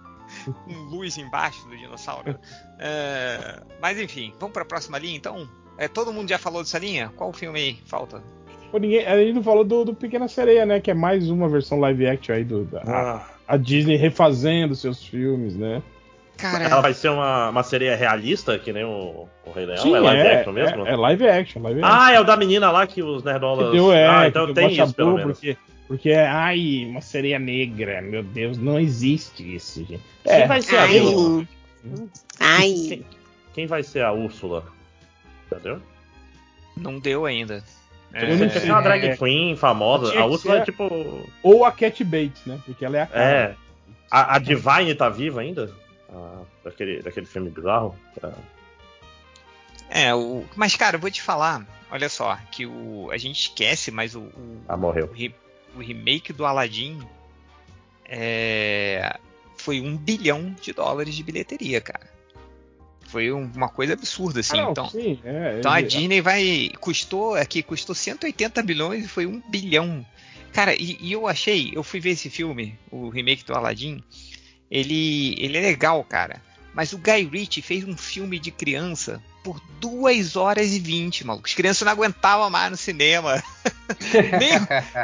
Com 0.52 0.72
luz 0.90 1.16
embaixo 1.18 1.66
do 1.68 1.76
dinossauro. 1.76 2.38
É, 2.78 3.60
mas 3.80 3.98
enfim, 4.00 4.32
vamos 4.38 4.52
para 4.52 4.62
a 4.62 4.66
próxima 4.66 4.98
linha 4.98 5.16
então? 5.16 5.48
É, 5.78 5.88
todo 5.88 6.12
mundo 6.12 6.28
já 6.28 6.38
falou 6.38 6.62
dessa 6.62 6.78
linha? 6.78 7.12
Qual 7.16 7.32
filme 7.32 7.58
aí 7.58 7.78
falta? 7.86 8.22
Pô, 8.70 8.78
ninguém, 8.78 9.06
a 9.06 9.16
gente 9.18 9.34
não 9.34 9.42
falou 9.42 9.64
do, 9.64 9.84
do 9.84 9.94
Pequena 9.94 10.26
Sereia, 10.28 10.66
né? 10.66 10.80
Que 10.80 10.90
é 10.90 10.94
mais 10.94 11.30
uma 11.30 11.48
versão 11.48 11.78
live 11.78 12.06
action 12.06 12.34
aí 12.34 12.44
do. 12.44 12.64
da- 12.64 12.82
Ah, 12.86 13.26
a 13.46 13.56
Disney 13.56 13.96
refazendo 13.96 14.74
seus 14.74 15.04
filmes, 15.04 15.54
né? 15.56 15.82
Cara, 16.36 16.64
ela 16.64 16.80
vai 16.82 16.92
ser 16.92 17.08
uma, 17.08 17.48
uma 17.48 17.62
sereia 17.62 17.96
realista, 17.96 18.58
que 18.58 18.70
nem 18.70 18.84
o, 18.84 19.26
o 19.46 19.50
Rei 19.54 19.64
Leão? 19.64 19.78
Sim, 19.82 19.94
é 19.94 20.00
live 20.00 20.20
é, 20.22 20.34
action 20.40 20.52
mesmo? 20.52 20.86
É, 20.86 20.90
é 20.90 20.96
live 20.96 21.28
action, 21.28 21.62
live 21.62 21.82
action. 21.82 21.98
Ah, 21.98 22.12
é 22.12 22.20
o 22.20 22.24
da 22.24 22.36
menina 22.36 22.70
lá 22.70 22.86
que 22.86 23.02
os 23.02 23.22
nerdolas. 23.22 23.66
Que 23.70 23.72
deu, 23.72 23.90
é, 23.92 24.06
ah, 24.06 24.28
então 24.28 24.52
tem 24.52 24.72
isso 24.72 24.94
pelo 24.94 25.14
menos. 25.14 25.38
Porque, 25.38 25.56
porque 25.86 26.10
é, 26.10 26.26
ai, 26.26 26.84
uma 26.88 27.00
sereia 27.00 27.38
negra, 27.38 28.02
meu 28.02 28.22
Deus, 28.22 28.58
não 28.58 28.78
existe 28.78 29.54
isso, 29.54 29.84
gente. 29.84 30.02
Quem 30.24 30.32
É, 30.32 30.46
vai 30.46 30.62
ser 30.62 30.76
a 30.76 30.82
Ai. 30.82 31.00
Úrsula? 31.00 31.48
Ai. 32.40 32.72
Quem, 32.88 33.06
quem 33.54 33.66
vai 33.66 33.82
ser 33.82 34.02
a 34.02 34.12
Úrsula? 34.12 34.66
Entendeu? 35.46 35.80
não 36.76 36.98
deu 36.98 37.24
ainda. 37.24 37.64
É, 38.12 38.34
não 38.36 38.50
sei. 38.50 38.70
uma 38.70 38.80
drag 38.80 39.04
É. 39.04 39.16
queen 39.16 39.56
famosa. 39.56 40.18
A 40.18 40.26
Úrsula 40.26 40.58
é 40.58 40.64
tipo. 40.64 40.88
Ou 41.42 41.64
a 41.64 41.72
Cat 41.72 42.02
Bates, 42.04 42.44
né? 42.44 42.60
Porque 42.64 42.84
ela 42.84 42.98
é 42.98 43.02
a 43.02 43.06
cara. 43.06 43.24
É. 43.24 43.56
A, 44.10 44.36
a 44.36 44.38
Divine 44.38 44.94
tá 44.94 45.08
viva 45.08 45.40
ainda? 45.40 45.72
Ah, 46.12 46.42
daquele, 46.64 47.02
daquele 47.02 47.26
filme 47.26 47.50
bizarro? 47.50 47.96
É. 48.22 48.30
É, 49.88 50.14
o... 50.14 50.44
mas 50.54 50.74
cara, 50.76 50.96
eu 50.96 51.00
vou 51.00 51.10
te 51.10 51.22
falar, 51.22 51.64
olha 51.90 52.08
só, 52.08 52.36
que 52.50 52.66
o... 52.66 53.08
a 53.12 53.16
gente 53.16 53.40
esquece, 53.48 53.90
mas 53.90 54.14
o, 54.14 54.20
o... 54.20 54.60
Ah, 54.68 54.76
morreu. 54.76 55.06
o 55.06 55.30
o 55.76 55.80
remake 55.80 56.32
do 56.32 56.44
Aladdin 56.46 56.98
é... 58.08 59.18
foi 59.56 59.80
um 59.80 59.96
bilhão 59.96 60.54
de 60.60 60.72
dólares 60.72 61.14
de 61.14 61.22
bilheteria, 61.22 61.80
cara. 61.80 62.08
Foi 63.08 63.32
um- 63.32 63.50
uma 63.54 63.68
coisa 63.68 63.92
absurda, 63.92 64.40
assim. 64.40 64.58
Ah, 64.58 64.62
não, 64.62 64.70
então, 64.72 64.90
sim, 64.90 65.18
é, 65.24 65.56
então 65.58 65.70
a 65.72 65.80
Disney 65.80 66.20
vai. 66.20 66.70
Custou 66.80 67.34
aqui, 67.36 67.62
custou 67.62 67.94
180 67.94 68.62
bilhões 68.62 69.04
e 69.04 69.08
foi 69.08 69.26
um 69.26 69.40
bilhão. 69.48 70.04
Cara, 70.52 70.74
e, 70.74 70.98
e 71.00 71.12
eu 71.12 71.26
achei, 71.28 71.70
eu 71.74 71.82
fui 71.82 72.00
ver 72.00 72.10
esse 72.10 72.28
filme, 72.30 72.76
o 72.90 73.08
remake 73.08 73.44
do 73.44 73.54
Aladdin. 73.54 74.02
Ele, 74.70 75.36
ele 75.38 75.56
é 75.58 75.60
legal, 75.60 76.02
cara. 76.02 76.42
Mas 76.74 76.92
o 76.92 76.98
Guy 76.98 77.24
Ritchie 77.24 77.62
fez 77.62 77.84
um 77.84 77.96
filme 77.96 78.38
de 78.40 78.50
criança 78.50 79.22
por 79.46 79.60
2 79.78 80.34
horas 80.34 80.72
e 80.72 80.80
20, 80.80 81.24
maluco. 81.24 81.46
As 81.46 81.54
crianças 81.54 81.86
não 81.86 81.92
aguentavam 81.92 82.50
mais 82.50 82.68
no 82.68 82.76
cinema. 82.76 83.40
nem, 84.40 84.50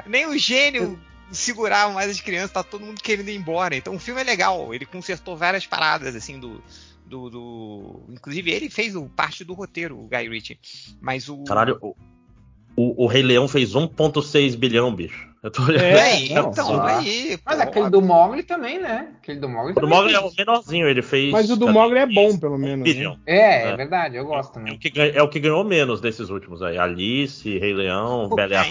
nem 0.05 0.26
o 0.26 0.36
gênio 0.36 0.99
segurar 1.30 1.93
mais 1.93 2.11
as 2.11 2.20
crianças, 2.20 2.51
tá 2.51 2.64
todo 2.64 2.84
mundo 2.84 3.01
querendo 3.01 3.28
ir 3.28 3.36
embora. 3.36 3.76
Então 3.76 3.95
o 3.95 4.01
filme 4.01 4.20
é 4.20 4.24
legal, 4.24 4.74
ele 4.74 4.84
consertou 4.84 5.36
várias 5.36 5.64
paradas, 5.64 6.16
assim, 6.16 6.40
do. 6.40 6.61
Do, 7.07 7.28
do... 7.28 8.03
Inclusive, 8.09 8.51
ele 8.51 8.70
fez 8.70 8.97
o, 8.97 9.05
parte 9.05 9.45
do 9.45 9.53
roteiro, 9.53 9.97
o 9.97 10.09
Guy 10.09 10.28
Ritchie. 10.28 10.59
Mas 11.01 11.28
o. 11.28 11.45
Caralho, 11.45 11.78
o, 11.80 11.95
o, 12.74 13.05
o 13.05 13.07
Rei 13.07 13.22
Leão 13.22 13.47
fez 13.47 13.74
1,6 13.74 14.57
bilhão, 14.57 14.93
bicho. 14.93 15.32
Eu 15.43 15.51
tô 15.51 15.62
olhando. 15.64 15.82
É, 15.82 16.28
Não, 16.28 16.51
então, 16.51 16.82
aí. 16.84 17.36
Mas 17.45 17.57
pô, 17.57 17.62
aquele 17.62 17.90
do 17.90 18.01
Mogli 18.01 18.45
também, 18.45 18.80
né? 18.80 19.09
Aquele 19.20 19.40
do 19.40 19.49
Mogli 19.49 19.72
O 19.72 19.74
do 19.74 19.80
também 19.80 19.90
Mogli 19.99 20.14
é 20.14 20.20
o 20.20 20.30
menorzinho, 20.38 20.88
ele 20.88 21.03
fez. 21.03 21.32
Mas 21.32 21.51
o 21.51 21.57
do 21.57 21.68
Mogli 21.68 21.99
é 21.99 22.07
bom, 22.07 22.38
pelo 22.38 22.57
menos. 22.57 22.95
né? 22.95 23.16
É, 23.26 23.36
é 23.64 23.68
É. 23.70 23.76
verdade, 23.76 24.16
eu 24.16 24.24
gosto 24.24 24.51
É 24.51 24.53
o, 24.53 24.64
também. 24.64 24.78
que 24.78 25.01
é 25.01 25.20
o 25.22 25.28
que 25.28 25.40
ganhou 25.40 25.64
menos 25.64 26.01
desses 26.01 26.30
últimos 26.30 26.62
aí. 26.62 26.78
Alice, 26.78 27.59
Rei 27.59 27.74
Leão, 27.74 28.28
Bela 28.28 28.53
e 28.53 28.57
a 28.57 28.64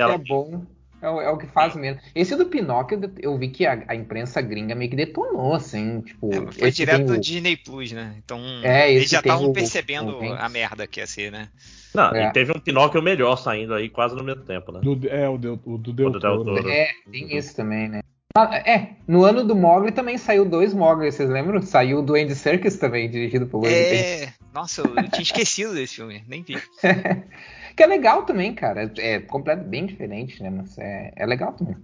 ela- 0.00 0.14
é 0.14 0.18
bom. 0.18 0.64
É 1.00 1.10
o, 1.10 1.20
é 1.20 1.28
o 1.30 1.36
que 1.36 1.48
faz 1.48 1.74
menos. 1.74 2.00
Esse 2.14 2.36
do 2.36 2.46
Pinóquio, 2.46 3.00
eu 3.18 3.36
vi 3.36 3.48
que 3.48 3.66
a, 3.66 3.82
a 3.88 3.94
imprensa 3.96 4.40
gringa 4.40 4.72
meio 4.76 4.88
que 4.88 4.94
detonou, 4.96 5.52
assim, 5.52 6.00
tipo. 6.02 6.32
É, 6.32 6.52
foi 6.52 6.70
direto 6.70 7.06
do 7.06 7.14
o- 7.14 7.18
Disney 7.18 7.56
Plus, 7.56 7.90
né? 7.90 8.14
Então 8.24 8.38
É, 8.62 8.92
eles 8.92 9.10
já 9.10 9.18
estavam 9.18 9.50
o- 9.50 9.52
percebendo 9.52 10.16
o 10.20 10.32
a 10.34 10.48
merda 10.48 10.86
que 10.86 11.00
ia 11.00 11.06
ser, 11.08 11.32
né? 11.32 11.48
Não, 11.94 12.10
É. 12.14 12.28
e 12.28 12.32
teve 12.32 12.52
um 12.52 12.60
Pinóquio 12.60 13.02
melhor 13.02 13.36
saindo 13.36 13.74
aí 13.74 13.88
quase 13.88 14.14
no 14.14 14.24
mesmo 14.24 14.42
tempo, 14.42 14.72
né? 14.72 14.80
Do- 14.82 15.08
é, 15.08 15.28
o, 15.28 15.36
Del, 15.38 15.58
o 15.64 15.76
do 15.78 15.92
Del 15.92 16.08
O 16.08 16.10
do 16.10 16.18
Del 16.20 16.36
Toro. 16.44 16.54
Toro. 16.56 16.70
É, 16.70 16.88
tem 17.10 17.36
isso 17.36 17.54
também, 17.54 17.88
né? 17.88 18.00
Ah, 18.34 18.56
é, 18.56 18.92
no 19.06 19.24
ano 19.24 19.44
do 19.44 19.54
Mogli 19.54 19.92
também 19.92 20.16
saiu 20.16 20.46
dois 20.46 20.72
Mogli, 20.72 21.12
vocês 21.12 21.28
lembram? 21.28 21.60
Saiu 21.60 21.98
o 22.02 22.14
Andy 22.14 22.34
Serkis 22.34 22.78
também, 22.78 23.10
dirigido 23.10 23.46
por 23.46 23.60
Benson. 23.60 23.74
É. 24.24 24.32
Nossa, 24.54 24.80
eu 24.80 24.94
tinha 25.10 25.22
esquecido 25.22 25.74
desse 25.74 25.96
filme, 25.96 26.24
nem 26.26 26.42
vi. 26.42 26.56
Que 27.76 27.82
é 27.82 27.86
legal 27.86 28.24
também, 28.24 28.54
cara. 28.54 28.92
É 28.98 29.18
completo, 29.18 29.64
bem 29.64 29.86
diferente, 29.86 30.42
né? 30.42 30.50
Mas 30.50 30.76
é, 30.78 31.10
é 31.16 31.24
legal 31.24 31.52
também. 31.54 31.74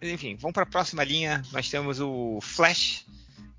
Enfim, 0.00 0.36
vamos 0.40 0.54
para 0.54 0.62
a 0.62 0.66
próxima 0.66 1.04
linha. 1.04 1.42
Nós 1.52 1.68
temos 1.68 2.00
o 2.00 2.38
Flash. 2.40 3.04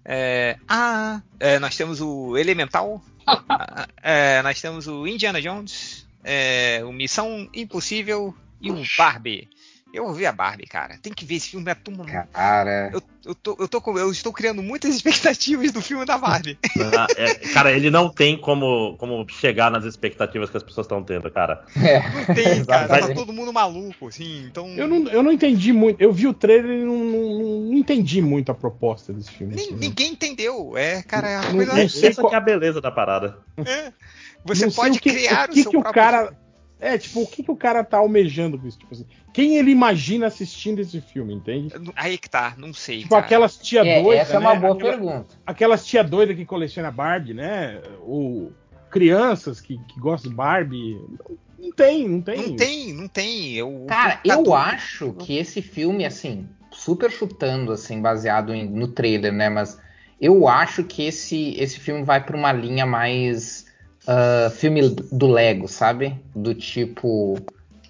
É, 0.04 0.56
ah, 0.68 1.22
é, 1.40 1.60
nós 1.60 1.78
temos 1.78 2.02
o 2.02 2.36
Elemental. 2.38 3.00
É, 4.02 4.42
nós 4.42 4.62
temos 4.62 4.88
o 4.88 5.06
Indiana 5.06 5.42
Jones. 5.42 6.08
É, 6.24 6.82
o 6.84 6.92
Missão 6.92 7.50
Impossível 7.54 8.34
e 8.62 8.72
o 8.72 8.82
Barbie. 8.98 9.50
Eu 9.92 10.06
ouvi 10.06 10.24
a 10.26 10.32
Barbie, 10.32 10.68
cara. 10.68 11.00
Tem 11.02 11.12
que 11.12 11.26
ver 11.26 11.36
esse 11.36 11.50
filme. 11.50 11.70
A 11.72 11.74
turma 11.74 12.06
não- 12.06 12.28
Cara, 12.32 12.92
eu, 12.94 13.02
eu, 13.26 13.34
tô, 13.36 13.58
eu, 13.60 13.68
tô 13.68 13.98
eu 13.98 14.12
estou 14.12 14.32
criando 14.32 14.62
muitas 14.62 14.94
expectativas 14.96 15.72
do 15.72 15.82
filme 15.82 16.06
da 16.06 16.16
Barbie. 16.16 16.60
Ah, 16.96 17.08
é, 17.18 17.34
cara, 17.54 17.72
ele 17.72 17.90
não 17.90 18.08
tem 18.08 18.38
como, 18.40 18.96
como 18.98 19.26
chegar 19.28 19.72
nas 19.72 19.86
expectativas 19.86 20.50
que 20.52 20.58
as 20.58 20.62
pessoas 20.64 20.86
estão 20.86 21.04
tendo, 21.04 21.30
cara. 21.32 21.64
é. 21.76 22.00
Não 22.08 22.36
tem, 22.36 22.64
cara. 22.66 22.88
Tá 23.08 23.14
todo 23.16 23.34
mundo 23.34 23.52
maluco, 23.52 24.08
assim. 24.10 24.46
Então. 24.46 24.68
Eu 24.76 24.88
não, 24.88 25.08
eu 25.08 25.24
não 25.24 25.32
entendi 25.32 25.74
muito. 25.74 26.00
Eu 26.00 26.14
vi 26.14 26.28
o 26.28 26.34
trailer 26.36 26.80
e 26.82 26.84
não, 26.86 26.96
não- 26.98 27.62
não 27.72 27.78
entendi 27.78 28.22
muito 28.22 28.52
a 28.52 28.56
proposta 28.56 29.12
desse 29.12 29.32
filme. 29.32 29.56
nem- 29.56 29.66
assim, 29.66 29.74
né? 29.74 29.80
ninguém 29.82 30.12
entendeu. 30.12 30.78
É, 30.78 31.02
cara, 31.02 31.28
é 31.30 31.38
uma 31.40 31.46
Não- 31.50 31.56
coisa. 31.56 31.74
não 31.74 31.90
sei 31.90 32.10
Essa 32.10 32.22
qual- 32.22 32.30
que 32.30 32.36
é 32.36 32.38
a 32.38 32.42
beleza 32.42 32.80
da 32.80 32.92
parada. 32.92 33.40
é. 33.58 33.92
Você 34.46 34.68
Não 34.68 34.72
pode 34.72 34.98
o 35.00 35.02
que, 35.02 35.12
criar 35.12 35.50
o, 35.50 35.52
que 35.52 35.60
o 35.60 35.64
seu 35.64 35.72
que 35.72 35.78
o 35.78 35.82
próprio 35.82 36.02
cara. 36.02 36.22
filme. 36.28 36.38
É, 36.80 36.98
tipo, 36.98 37.22
o 37.22 37.28
que, 37.28 37.44
que 37.44 37.52
o 37.52 37.56
cara 37.58 37.84
tá 37.84 37.98
almejando 37.98 38.58
com 38.58 38.66
isso? 38.66 38.80
Tipo 38.80 38.94
assim, 38.94 39.06
quem 39.34 39.58
ele 39.58 39.70
imagina 39.72 40.28
assistindo 40.28 40.80
esse 40.80 41.02
filme, 41.02 41.34
entende? 41.34 41.74
Aí 41.96 42.18
que 42.18 42.30
tá, 42.30 42.54
não 42.58 42.74
sei. 42.74 43.00
Tipo, 43.00 43.10
cara. 43.10 43.26
aquelas 43.26 43.58
tia 43.58 43.82
É, 43.86 44.02
doida. 44.02 44.22
essa 44.22 44.36
é 44.36 44.40
uma 44.40 44.54
né? 44.54 44.60
boa 44.62 44.74
Aquela- 44.76 44.92
pergunta. 44.94 45.36
Aquelas 45.46 45.86
tia 45.86 46.04
doida 46.04 46.34
que 46.34 46.46
coleciona 46.46 46.90
Barbie, 46.90 47.34
né? 47.34 47.82
Ou 48.02 48.54
crianças 48.90 49.60
que, 49.62 49.78
que 49.78 50.00
gostam 50.00 50.32
de 50.32 50.36
Barbie. 50.38 50.98
Não 51.60 51.72
tem, 51.72 52.08
não 52.08 52.22
tem. 52.22 52.38
Não 52.48 52.56
tem, 52.56 52.94
não 52.94 53.08
tem. 53.08 53.54
Eu, 53.56 53.86
Cara, 53.88 54.16
tá 54.16 54.22
eu 54.26 54.54
acho 54.56 55.12
que 55.14 55.38
esse 55.38 55.62
filme, 55.62 56.06
assim, 56.06 56.48
super 56.72 57.12
chutando, 57.12 57.72
assim, 57.74 58.02
baseado 58.02 58.54
em- 58.54 58.68
no 58.70 58.88
trailer, 58.88 59.34
né? 59.34 59.50
Mas 59.50 59.78
eu 60.22 60.48
acho 60.48 60.84
que 60.86 61.04
esse, 61.06 61.56
esse 61.60 61.80
filme 61.80 62.04
vai 62.04 62.24
pra 62.24 62.38
uma 62.38 62.52
linha 62.54 62.86
mais 62.86 63.68
ah, 64.12 64.50
filme 64.50 64.90
do 65.12 65.28
Lego, 65.28 65.68
sabe? 65.68 66.20
Do 66.36 66.56
tipo 66.56 67.36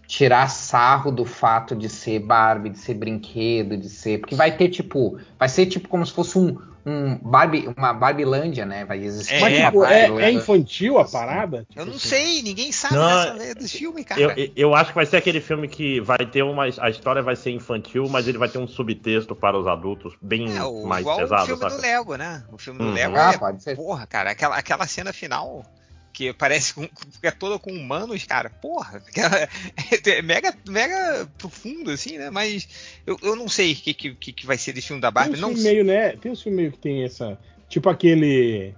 tirar 0.06 0.50
sarro 0.50 1.12
do 1.12 1.24
fato 1.24 1.76
de 1.76 1.88
ser 1.88 2.20
Barbie, 2.20 2.72
de 2.72 2.80
ser 2.80 2.96
brinquedo, 2.96 3.78
de 3.78 3.88
ser, 3.90 4.20
porque 4.20 4.36
vai 4.36 4.58
ter 4.58 4.68
tipo, 4.70 5.18
vai 5.38 5.48
ser 5.48 5.68
tipo 5.68 5.88
como 5.88 6.04
se 6.06 6.12
fosse 6.12 6.38
um, 6.38 6.58
um 6.84 7.16
Barbie, 7.16 7.70
uma 7.78 7.94
Barbilândia, 7.94 8.66
né? 8.66 8.84
Vai 8.86 9.04
existir. 9.04 9.36
É, 9.36 9.40
Mas, 9.42 9.58
uma 9.60 9.68
tipo, 9.68 9.86
é, 9.86 10.26
é 10.26 10.32
infantil 10.32 10.98
a 10.98 11.06
parada? 11.06 11.60
Tipo 11.70 11.82
Eu 11.82 11.86
não 11.86 11.94
assim. 11.96 12.10
sei, 12.10 12.42
ninguém 12.42 12.72
sabe 12.72 12.96
Não, 12.96 13.38
dessa, 13.38 13.54
desse 13.56 13.78
filme, 13.78 14.04
cara. 14.04 14.34
Eu, 14.36 14.52
eu 14.56 14.76
acho 14.76 14.90
que 14.90 14.96
vai 14.96 15.06
ser 15.06 15.18
aquele 15.18 15.40
filme 15.40 15.68
que 15.68 16.02
vai 16.02 16.26
ter 16.26 16.42
uma. 16.42 16.64
A 16.80 16.90
história 16.90 17.22
vai 17.22 17.36
ser 17.36 17.52
infantil, 17.52 18.08
mas 18.10 18.28
ele 18.28 18.40
vai 18.40 18.50
ter 18.50 18.58
um 18.58 18.68
subtexto 18.68 19.36
para 19.36 19.58
os 19.58 19.68
adultos 19.68 20.16
bem 20.22 20.58
É, 20.58 20.64
o- 20.64 20.88
mais 20.88 21.02
igual 21.02 21.18
o 21.18 21.22
pesado, 21.22 21.46
filme 21.46 21.60
sabe? 21.62 21.76
do 21.76 21.82
Lego, 21.82 22.16
né? 22.16 22.44
O 22.52 22.58
filme 22.58 22.80
do 22.80 22.88
Uhum. 22.88 22.94
Lego 22.94 23.16
Ah, 23.16 23.32
é. 23.34 23.38
pode 23.38 23.62
ser. 23.64 23.76
Porra, 23.76 24.08
cara, 24.08 24.32
aquela, 24.32 24.58
aquela 24.58 24.88
cena 24.88 25.14
final 25.14 25.64
que 26.14 26.34
parece 26.34 26.74
com, 26.74 26.88
que 26.88 27.28
é 27.28 27.32
toda 27.32 27.58
com 27.60 27.72
humanos, 27.72 28.24
cara. 28.26 28.50
Porra, 28.50 28.98
aquela- 29.08 29.48
é 30.06 30.22
mega, 30.22 30.54
mega 30.68 31.28
profundo, 31.38 31.92
assim, 31.92 32.18
né? 32.18 32.30
Mas 32.30 32.68
eu, 33.06 33.18
eu 33.22 33.36
não 33.36 33.48
sei 33.48 33.74
o 33.74 33.76
que, 33.76 33.94
que, 33.94 34.34
que 34.34 34.46
vai 34.46 34.58
ser 34.58 34.74
desse 34.74 34.88
filme 34.88 35.02
da 35.02 35.10
Tem 35.12 35.14
Barbie. 35.24 35.38
um 35.38 35.42
Não 35.42 35.50
filme 35.50 35.64
sei. 35.64 35.72
meio, 35.74 35.86
né? 35.86 36.10
Tem 36.18 36.32
um 36.32 36.36
filme 36.36 36.58
meio 36.58 36.72
que 36.72 36.78
tem 36.80 37.04
essa. 37.04 37.38
Tipo 37.68 37.90
aquele. 37.90 38.74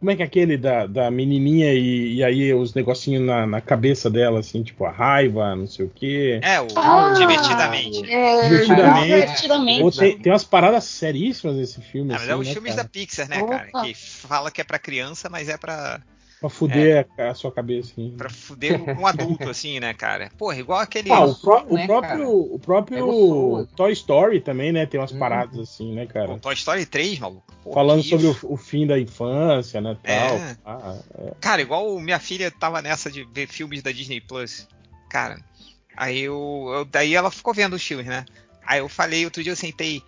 Como 0.00 0.12
é 0.12 0.16
que 0.16 0.22
é 0.22 0.26
aquele 0.26 0.56
da, 0.56 0.86
da 0.86 1.10
menininha 1.10 1.74
e, 1.74 2.14
e 2.16 2.22
aí 2.24 2.54
os 2.54 2.72
negocinhos 2.72 3.24
na, 3.26 3.44
na 3.48 3.60
cabeça 3.60 4.08
dela, 4.08 4.38
assim, 4.38 4.62
tipo 4.62 4.84
a 4.84 4.92
raiva, 4.92 5.56
não 5.56 5.66
sei 5.66 5.86
o 5.86 5.90
quê. 5.92 6.38
É, 6.40 6.60
o 6.60 6.68
Ah, 6.76 7.14
Divertidamente. 7.18 8.08
É, 8.08 8.42
Divertidamente. 8.48 9.06
divertidamente. 9.08 9.82
Ou 9.82 9.90
tem, 9.90 10.16
tem 10.18 10.30
umas 10.30 10.44
paradas 10.44 10.84
seríssimas 10.84 11.56
nesse 11.56 11.80
filme. 11.80 12.12
Ah, 12.14 12.18
mas 12.18 12.22
assim, 12.22 12.30
é 12.32 12.36
os 12.36 12.46
né, 12.46 12.52
filmes 12.52 12.74
cara? 12.76 12.82
da 12.84 12.88
Pixar, 12.88 13.28
né, 13.28 13.42
Opa. 13.42 13.58
cara? 13.58 13.84
Que 13.84 13.92
fala 13.94 14.50
que 14.52 14.60
é 14.60 14.64
pra 14.64 14.78
criança, 14.78 15.28
mas 15.28 15.48
é 15.48 15.56
pra, 15.56 16.00
Pra 16.40 16.48
fuder 16.48 17.08
a, 17.18 17.30
a 17.30 17.34
sua 17.34 17.50
cabeça, 17.50 17.90
assim. 17.92 18.14
pra 18.16 18.30
fuder 18.30 18.80
um 18.80 19.04
adulto, 19.06 19.48
assim, 19.50 19.80
né, 19.80 19.92
cara? 19.92 20.30
Porra, 20.38 20.56
igual 20.56 20.78
aquele. 20.78 21.10
Ah, 21.10 21.24
o, 21.24 21.34
pró- 21.34 21.64
o 21.68 21.74
né, 21.74 21.86
próprio, 21.86 22.16
cara? 22.16 22.28
o 22.28 22.54
É 22.54 22.58
próprio 22.64 23.06
gostoso. 23.06 23.68
Toy 23.76 23.92
Story 23.92 24.40
também, 24.40 24.70
né? 24.72 24.86
Tem 24.86 25.00
umas 25.00 25.10
Hum. 25.12 25.18
paradas 25.18 25.58
assim, 25.58 25.92
né, 25.94 26.06
cara? 26.06 26.32
o 26.32 26.38
Toy 26.38 26.54
Story 26.54 26.86
3, 26.86 27.18
maluco. 27.18 27.44
Falando 27.74 28.02
sobre 28.04 28.26
o, 28.28 28.36
o 28.44 28.56
fim 28.56 28.86
da 28.86 28.98
infância, 28.98 29.80
né, 29.80 29.96
tal. 30.02 30.36
É. 30.36 30.56
Ah, 30.64 30.96
é. 31.18 31.32
Cara, 31.40 31.60
igual 31.60 31.98
minha 31.98 32.20
filha 32.20 32.50
tava 32.50 32.80
nessa 32.80 33.10
de 33.10 33.24
ver 33.24 33.48
filmes 33.48 33.82
da 33.82 33.90
Disney 33.90 34.20
Plus. 34.20 34.68
Cara, 35.10 35.38
aí 35.96 36.20
eu, 36.20 36.70
eu- 36.72 36.84
Daí 36.84 37.14
ela 37.14 37.30
ficou 37.32 37.52
vendo 37.52 37.74
os 37.74 37.82
filmes, 37.82 38.06
né? 38.06 38.24
Aí 38.64 38.78
eu 38.78 38.88
falei, 38.88 39.24
outro 39.24 39.42
dia 39.42 39.52
eu 39.52 39.56
sentei. 39.56 40.02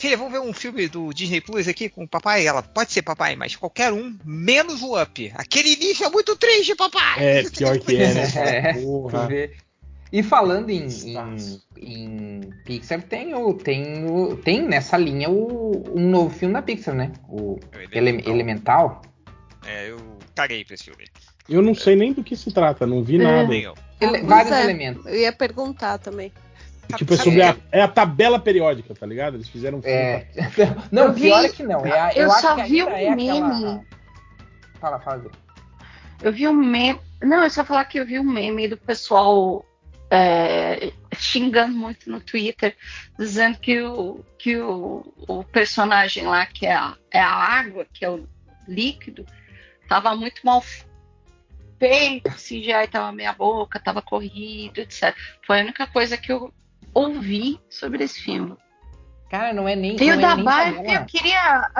Filha, 0.00 0.16
vamos 0.16 0.32
ver 0.32 0.40
um 0.40 0.54
filme 0.54 0.88
do 0.88 1.12
Disney 1.12 1.42
Plus 1.42 1.68
aqui 1.68 1.90
com 1.90 2.04
o 2.04 2.08
papai? 2.08 2.46
Ela, 2.46 2.62
pode 2.62 2.90
ser 2.90 3.02
papai, 3.02 3.36
mas 3.36 3.54
qualquer 3.54 3.92
um, 3.92 4.16
menos 4.24 4.80
o 4.80 4.98
Up. 4.98 5.30
Aquele 5.34 5.74
início 5.74 6.06
é 6.06 6.08
muito 6.08 6.34
triste, 6.36 6.74
papai! 6.74 7.22
É, 7.22 7.42
pior 7.50 7.78
que 7.78 7.96
é, 7.96 8.14
né? 8.14 8.26
É, 8.34 8.72
Porra. 8.80 9.28
E 10.10 10.22
falando 10.22 10.70
em, 10.70 10.86
em, 10.86 11.60
em 11.76 12.40
Pixar, 12.64 13.02
tem, 13.02 13.34
o, 13.34 13.52
tem, 13.52 14.06
o, 14.10 14.38
tem 14.38 14.62
nessa 14.62 14.96
linha 14.96 15.28
o, 15.28 15.84
um 15.94 16.08
novo 16.08 16.34
filme 16.34 16.54
da 16.54 16.62
Pixar, 16.62 16.94
né? 16.94 17.12
O 17.28 17.60
Ele- 17.92 17.98
Elemental. 17.98 18.32
Elemental. 18.34 19.02
É, 19.66 19.90
eu 19.90 19.98
caguei 20.34 20.64
pra 20.64 20.76
esse 20.76 20.84
filme. 20.84 21.04
Eu 21.46 21.60
não 21.60 21.74
sei 21.74 21.94
nem 21.94 22.14
do 22.14 22.24
que 22.24 22.34
se 22.36 22.50
trata, 22.50 22.86
não 22.86 23.04
vi 23.04 23.16
É. 23.16 23.22
nada. 23.22 23.54
Ele- 23.54 24.22
vários 24.22 24.52
é. 24.52 24.62
elementos. 24.64 25.04
Eu 25.04 25.14
ia 25.16 25.30
perguntar 25.32 25.98
também. 25.98 26.32
Tipo, 26.96 27.14
é 27.14 27.16
sobre 27.16 27.42
a, 27.42 27.56
é 27.72 27.82
a 27.82 27.88
tabela 27.88 28.38
periódica, 28.38 28.94
tá 28.94 29.06
ligado? 29.06 29.34
Eles 29.36 29.48
fizeram 29.48 29.78
um 29.78 29.82
filme. 29.82 29.96
É. 29.96 30.26
Não, 30.90 31.04
Eu 31.04 31.12
vi- 31.12 31.22
pior 31.22 31.44
é 31.44 31.48
que 31.48 31.62
não. 31.62 31.84
É, 31.86 31.98
a- 32.00 32.12
eu 32.14 32.30
acho 32.30 32.40
só 32.40 32.56
vi 32.64 32.82
um 32.84 32.88
é 32.88 33.08
aquela- 33.08 33.16
meme. 33.16 33.86
Fala, 34.80 35.00
fala. 35.00 35.18
Bia. 35.18 35.30
Eu 36.22 36.32
vi 36.32 36.48
um 36.48 36.52
meme. 36.54 37.00
Não, 37.22 37.42
eu 37.44 37.50
só 37.50 37.64
falar 37.64 37.84
que 37.84 37.98
eu 37.98 38.06
vi 38.06 38.18
um 38.18 38.24
meme 38.24 38.68
do 38.68 38.76
pessoal 38.76 39.64
é, 40.10 40.92
xingando 41.16 41.74
muito 41.76 42.10
no 42.10 42.20
Twitter, 42.20 42.76
dizendo 43.18 43.58
que 43.58 43.80
o, 43.80 44.24
que 44.38 44.56
o, 44.58 45.12
o 45.28 45.44
personagem 45.44 46.24
lá, 46.26 46.44
que 46.46 46.66
é 46.66 46.72
a, 46.74 46.96
é 47.12 47.20
a 47.20 47.30
água, 47.30 47.86
que 47.92 48.04
é 48.04 48.10
o 48.10 48.26
líquido, 48.66 49.24
tava 49.88 50.14
muito 50.16 50.40
mal 50.44 50.62
feito, 51.78 52.28
o 52.28 52.32
CGI 52.34 52.88
tava 52.90 53.12
meia 53.12 53.32
boca, 53.32 53.78
tava 53.80 54.02
corrido, 54.02 54.78
etc. 54.78 55.14
Foi 55.46 55.60
a 55.60 55.62
única 55.62 55.86
coisa 55.86 56.16
que 56.16 56.32
eu 56.32 56.52
ouvi 56.94 57.60
sobre 57.68 58.04
esse 58.04 58.20
filme. 58.20 58.56
Cara, 59.30 59.52
não 59.52 59.68
é 59.68 59.76
nem. 59.76 59.96
Tem 59.96 60.10
o 60.10 60.14
é 60.14 60.16
da 60.18 60.34
nem 60.36 60.44
Barbie, 60.44 60.92
eu 60.92 61.04
queria 61.06 61.70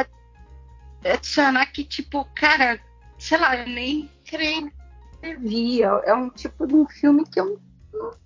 adicionar 1.05 1.67
que, 1.67 1.85
tipo, 1.85 2.25
cara, 2.35 2.81
sei 3.19 3.39
lá, 3.39 3.57
eu 3.57 3.67
nem 3.67 4.11
creio 4.25 4.71
vi. 5.41 5.83
É 5.83 6.15
um 6.15 6.31
tipo 6.31 6.67
de 6.67 6.75
um 6.75 6.87
filme 6.89 7.25
que 7.25 7.41
eu. 7.41 7.61
não- 7.93 8.21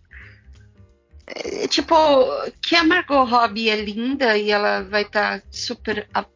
É, 1.27 1.67
tipo, 1.69 1.95
que 2.61 2.77
a 2.77 2.85
Margot 2.85 3.25
Robbie 3.25 3.71
é 3.71 3.77
linda 3.77 4.37
e 4.37 4.51
ela 4.51 4.83
vai 4.83 5.03
estar 5.03 5.43
super 5.51 6.07
a- 6.13 6.27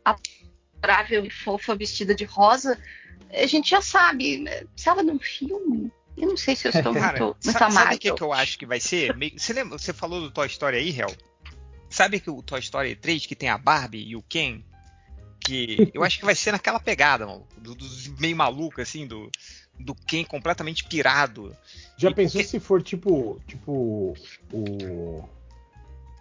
adorável 0.82 1.24
e 1.26 1.30
fofa, 1.30 1.76
vestida 1.76 2.14
de 2.14 2.24
rosa. 2.24 2.78
A 3.30 3.44
gente 3.46 3.68
já 3.68 3.82
sabe, 3.82 4.38
né? 4.38 4.64
precisava 4.64 5.04
de 5.04 5.10
um 5.10 5.18
filme. 5.18 5.92
Eu 6.20 6.28
não 6.28 6.36
sei 6.36 6.56
se 6.56 6.66
eu 6.68 6.72
estou 6.72 6.92
Cara, 6.94 7.18
muito, 7.18 7.36
muito 7.44 7.58
sa- 7.58 7.70
sabe 7.70 7.94
o 7.94 7.98
que, 7.98 8.12
que 8.12 8.22
eu 8.22 8.32
acho 8.32 8.58
que 8.58 8.66
vai 8.66 8.80
ser? 8.80 9.14
Você 9.36 9.52
lembra? 9.52 9.78
Você 9.78 9.92
falou 9.92 10.20
do 10.20 10.30
Toy 10.30 10.46
Story 10.46 10.76
aí, 10.76 10.90
Hel? 10.98 11.14
Sabe 11.90 12.20
que 12.20 12.28
o 12.30 12.42
Toy 12.42 12.60
Story 12.60 12.94
3, 12.96 13.26
que 13.26 13.34
tem 13.34 13.48
a 13.48 13.56
Barbie 13.58 14.04
e 14.06 14.16
o 14.16 14.22
Ken? 14.22 14.62
Que 15.40 15.90
eu 15.94 16.02
acho 16.04 16.18
que 16.18 16.24
vai 16.24 16.34
ser 16.34 16.52
naquela 16.52 16.78
pegada, 16.80 17.26
mano. 17.26 17.46
Do, 17.56 17.74
dos 17.74 18.08
meio 18.18 18.36
maluco, 18.36 18.80
assim, 18.82 19.06
do, 19.06 19.30
do 19.78 19.94
Ken 19.94 20.24
completamente 20.24 20.84
pirado. 20.84 21.56
Já 21.96 22.10
E 22.10 22.14
pensou 22.14 22.40
porque- 22.40 22.48
se 22.50 22.60
for 22.60 22.82
tipo. 22.82 23.40
Tipo. 23.46 24.14
O. 24.52 25.24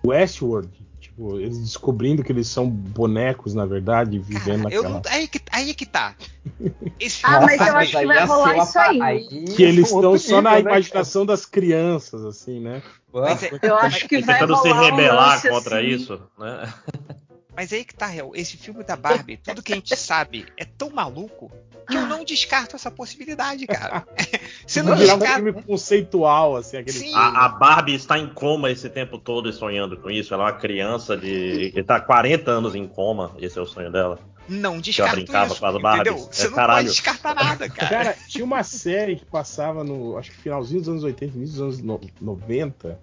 Westworld? 0.05 0.69
Tipo, 0.99 1.39
eles 1.39 1.59
descobrindo 1.59 2.23
que 2.23 2.31
eles 2.31 2.47
são 2.47 2.67
bonecos, 2.69 3.53
na 3.53 3.65
verdade, 3.65 4.17
vivendo 4.19 4.63
Cara, 4.63 4.73
eu 4.75 4.83
naquela. 4.83 4.89
não, 4.89 5.01
aí, 5.11 5.27
que, 5.27 5.41
aí 5.51 5.73
que 5.73 5.85
tá. 5.85 6.15
Esse 6.99 7.25
Ah, 7.25 7.41
mas 7.41 7.59
eu 7.61 7.75
acho 7.75 7.97
que 7.97 8.05
vai 8.05 8.17
ia 8.17 8.25
rolar 8.25 8.57
isso 8.57 8.79
aí. 8.79 8.97
pa- 8.99 9.53
Que 9.55 9.63
eles 9.63 9.91
é 9.91 9.93
um 9.93 9.97
estão 9.97 10.17
só 10.17 10.41
na 10.41 10.51
nível, 10.55 10.63
né, 10.65 10.71
imaginação 10.71 11.25
das 11.25 11.45
crianças, 11.45 12.23
assim, 12.25 12.59
né? 12.59 12.81
Mas 13.13 13.43
é- 13.43 13.51
Eu 13.61 13.75
acho 13.77 14.07
que 14.07 14.19
vai 14.21 14.39
Tentando 14.39 14.57
se 14.57 14.69
rolar 14.69 14.81
um 14.81 14.85
rebelar 14.95 15.33
lance 15.33 15.49
contra 15.49 15.77
assim. 15.79 15.87
isso, 15.87 16.21
né? 16.37 16.73
Mas 17.57 17.73
aí 17.73 17.83
que 17.83 17.95
tá, 17.95 18.05
real. 18.05 18.31
Esse 18.35 18.55
filme 18.55 18.83
da 18.83 18.95
Barbie, 18.95 19.35
tudo 19.37 19.63
que 19.63 19.73
a 19.73 19.75
gente 19.75 19.95
sabe 19.95 20.45
é 20.55 20.63
tão 20.63 20.91
maluco 20.91 21.51
que 21.89 21.97
eu 21.97 22.05
não 22.05 22.23
descarto 22.23 22.75
essa 22.75 22.91
possibilidade, 22.91 23.65
cara. 23.65 24.05
Você 24.67 24.83
não 24.83 24.89
Vai 24.95 24.99
virar 24.99 25.15
um 25.15 25.21
filme 25.35 25.53
conceitual, 25.63 26.55
assim, 26.55 26.77
aquele 26.77 26.99
Sim. 26.99 27.13
A, 27.15 27.45
a 27.45 27.49
Barbie 27.49 27.95
está 27.95 28.17
em 28.19 28.27
coma 28.27 28.69
esse 28.69 28.87
tempo 28.89 29.17
todo 29.17 29.49
e 29.49 29.53
sonhando 29.53 29.97
com 29.97 30.11
isso. 30.11 30.33
Ela 30.33 30.43
é 30.43 30.45
uma 30.51 30.59
criança 30.59 31.17
de. 31.17 31.71
que 31.71 31.81
tá 31.83 31.99
40 31.99 32.51
anos 32.51 32.75
em 32.75 32.87
coma, 32.87 33.35
esse 33.39 33.57
é 33.57 33.61
o 33.61 33.65
sonho 33.65 33.91
dela. 33.91 34.19
Não 34.47 34.79
descarto 34.79 35.15
brincava 35.15 35.51
isso. 35.51 35.59
com 35.59 35.65
as 35.65 35.81
Barbies. 35.81 36.11
entendeu? 36.13 36.29
Você 36.31 36.45
É, 36.45 36.49
não 36.49 36.55
caralho. 36.55 36.77
pode 36.85 36.89
descartar 36.89 37.33
nada, 37.35 37.67
cara. 37.71 37.89
Cara, 37.89 38.17
tinha 38.27 38.45
uma 38.45 38.63
série 38.63 39.15
que 39.15 39.25
passava 39.25 39.83
no. 39.83 40.15
Acho 40.17 40.29
que 40.31 40.37
finalzinho 40.37 40.79
dos 40.81 40.89
anos 40.89 41.03
80, 41.03 41.35
início 41.37 41.53
dos 41.55 41.61
anos 41.61 41.79
no- 41.81 41.99
90, 42.21 42.99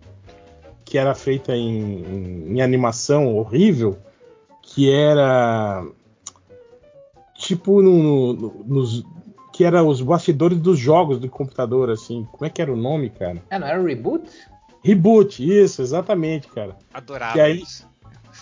que 0.84 0.96
era 0.96 1.14
feita 1.14 1.54
em, 1.56 2.02
em- 2.02 2.52
em 2.56 2.62
animação 2.62 3.34
horrível, 3.34 3.98
que 4.74 4.90
era. 4.90 5.84
Tipo 7.36 7.82
no, 7.82 8.32
no- 8.32 8.64
nos. 8.66 9.04
Que 9.52 9.62
era 9.64 9.84
os 9.84 10.00
bastidores 10.02 10.58
dos 10.58 10.78
jogos 10.78 11.18
do 11.20 11.28
computador, 11.28 11.88
assim. 11.90 12.26
Como 12.32 12.44
é 12.44 12.50
que 12.50 12.60
era 12.60 12.72
o 12.72 12.76
nome, 12.76 13.10
cara? 13.10 13.40
É, 13.50 13.58
não 13.58 13.66
era 13.68 13.80
o 13.80 13.84
reboot? 13.86 14.28
Reboot, 14.82 15.48
isso, 15.48 15.80
exatamente, 15.80 16.48
cara. 16.48 16.76
Adorava 16.92 17.38
E 17.38 17.40
aí- 17.40 17.62
isso. 17.62 17.86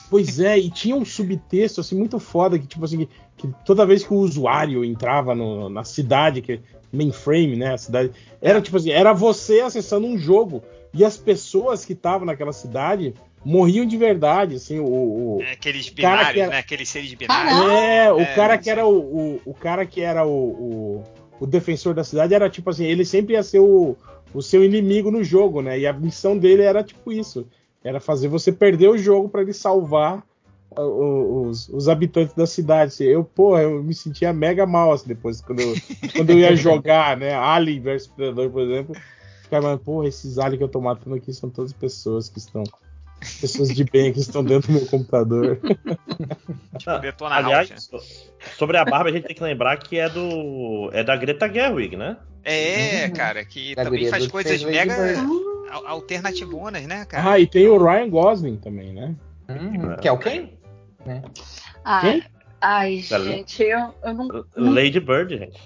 Pois 0.09 0.41
é, 0.41 0.59
e 0.59 0.71
tinha 0.71 0.95
um 0.97 1.05
subtexto 1.05 1.81
assim 1.81 1.97
muito 1.97 2.19
foda 2.19 2.59
que 2.59 2.67
tipo 2.67 2.83
assim, 2.85 3.07
que 3.37 3.49
toda 3.65 3.85
vez 3.87 4.03
que 4.05 4.13
o 4.13 4.17
usuário 4.19 4.83
entrava 4.85 5.35
no- 5.35 5.69
na 5.71 5.85
cidade, 5.85 6.41
que 6.43 6.61
mainframe, 6.93 7.57
né, 7.57 7.75
a 7.75 7.79
cidade, 7.79 8.11
era 8.41 8.61
tipo 8.61 8.77
assim, 8.79 8.91
era 8.91 9.13
você 9.15 9.61
acessando 9.61 10.07
um 10.07 10.17
jogo 10.19 10.63
e 10.95 11.03
as 11.05 11.17
pessoas 11.19 11.85
que 11.85 11.93
estavam 11.95 12.27
naquela 12.27 12.53
cidade 12.53 13.15
morriam 13.45 13.85
de 13.87 13.97
verdade, 13.97 14.57
assim, 14.57 14.79
o, 14.79 14.87
o- 14.87 15.43
É, 15.43 15.53
Aqueles 15.53 15.89
cara 15.91 16.27
que 16.27 16.33
binários, 16.33 16.43
era- 16.43 16.51
né? 16.53 16.59
Aqueles 16.59 16.89
seres 16.89 17.15
binários. 17.15 17.59
É, 17.73 18.13
o 18.13 18.21
É, 18.21 18.35
cara 18.35 18.59
que 18.59 18.71
era 18.71 18.87
o, 18.87 18.99
o, 18.99 19.41
o 19.47 19.55
cara 19.55 19.85
que 19.87 20.01
era 20.01 20.25
o, 20.27 20.31
o, 20.31 21.05
o 21.41 21.47
defensor 21.47 21.95
da 21.95 22.05
cidade 22.05 22.35
era 22.35 22.49
tipo 22.49 22.71
assim, 22.71 22.85
ele 22.85 23.05
sempre 23.05 23.35
ia 23.35 23.43
ser 23.43 23.59
o, 23.61 23.97
o 24.33 24.43
seu 24.43 24.65
inimigo 24.65 25.11
no 25.11 25.23
jogo, 25.25 25.61
né? 25.61 25.79
E 25.79 25.87
a 25.87 25.93
missão 25.93 26.37
dele 26.39 26.63
era 26.63 26.83
tipo 26.85 27.11
isso, 27.13 27.47
era 27.85 27.99
fazer 28.01 28.29
você 28.29 28.53
perder 28.53 28.89
o 28.89 28.99
jogo 28.99 29.29
pra 29.29 29.43
ele 29.43 29.53
salvar 29.53 30.23
os, 30.75 31.69
os 31.69 31.89
habitantes 31.89 32.35
da 32.35 32.47
cidade. 32.47 32.93
Assim, 32.93 33.05
eu, 33.05 33.25
porra, 33.25 33.63
eu 33.63 33.83
me 33.83 33.95
sentia 33.95 34.33
mega 34.33 34.65
mal 34.67 34.93
assim, 34.93 35.09
depois 35.09 35.41
quando 35.41 35.61
eu, 35.61 35.75
quando 36.15 36.31
eu 36.31 36.39
ia 36.39 36.55
jogar, 36.57 37.17
né? 37.17 37.35
Alien 37.35 37.81
vs 37.81 38.07
Predador, 38.07 38.51
por 38.51 38.63
exemplo. 38.63 38.95
Ficava, 39.43 39.77
porra, 39.77 40.09
esses 40.09 40.39
aliens 40.39 40.59
que 40.59 40.65
eu 40.65 40.69
tô 40.69 40.81
matando 40.81 41.15
aqui 41.17 41.33
são 41.33 41.51
todas 41.51 41.73
pessoas 41.75 42.29
que 42.29 42.39
estão 42.39 42.63
pessoas 43.41 43.75
de 43.75 43.85
bem 43.85 44.13
que 44.13 44.21
estão 44.21 44.43
dentro 44.45 44.73
do 44.73 44.79
meu 44.79 44.87
computador. 44.87 45.59
Ah, 46.87 46.99
Detona 46.99 47.37
Aliás, 47.37 47.71
House, 47.71 47.85
so- 47.85 48.01
sobre 48.59 48.77
a 48.77 48.85
Barbie, 48.85 49.11
a 49.11 49.13
gente 49.15 49.27
tem 49.27 49.37
que 49.37 49.43
lembrar 49.43 49.77
que 49.79 49.99
é 49.99 50.09
do. 50.09 50.91
é 50.93 51.03
da 51.05 51.17
Greta 51.17 51.49
Gerwig, 51.53 51.97
né? 51.97 52.17
É, 52.45 53.07
Uhum. 53.07 53.13
cara, 53.13 53.45
que 53.45 53.75
Da 53.75 53.85
também 53.85 54.09
faz 54.09 54.27
coisas 54.27 54.63
mega 54.65 54.95
alternativonas, 55.87 56.87
né, 56.87 57.05
cara? 57.05 57.31
Ah, 57.33 57.39
e 57.39 57.47
tem 57.47 57.67
o 57.69 57.79
Ryan 57.83 58.11
Gosling 58.11 58.57
também, 58.57 58.93
né? 58.93 59.15
Uhum. 59.49 59.97
Que 59.97 60.09
é 60.09 60.13
o 60.13 60.19
quem? 60.19 60.59
Né? 61.07 61.23
Ai, 61.85 62.01
Quem? 62.13 62.25
ai, 62.61 63.05
Da- 63.09 63.21
gente, 63.21 63.63
eu, 63.63 63.95
eu 64.05 64.15
não 64.15 64.29
Lady 64.57 65.01
Bird, 65.01 65.37
gente. 65.39 65.61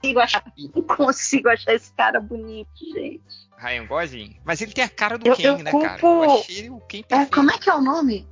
consigo 0.00 0.20
achar, 0.20 0.44
não 0.74 0.82
consigo 0.82 1.48
achar 1.48 1.74
esse 1.74 1.92
cara 1.94 2.20
bonito, 2.20 2.70
gente. 2.94 3.22
Ryan 3.60 3.86
Gosling. 3.86 4.36
Mas 4.44 4.60
ele 4.60 4.72
tem 4.72 4.84
a 4.84 4.88
cara 4.88 5.18
do 5.18 5.26
Eu- 5.28 5.36
Ken, 5.36 5.42
eu 5.44 5.58
né, 5.58 5.70
cara? 5.70 5.98
culpo- 5.98 6.24
Eu 6.24 6.32
achei 6.40 6.70
o 6.70 6.80
Ken 6.80 7.04
É, 7.10 7.26
como 7.26 7.50
é 7.50 7.58
que 7.58 7.68
é 7.68 7.74
o 7.74 7.80
nome? 7.80 8.26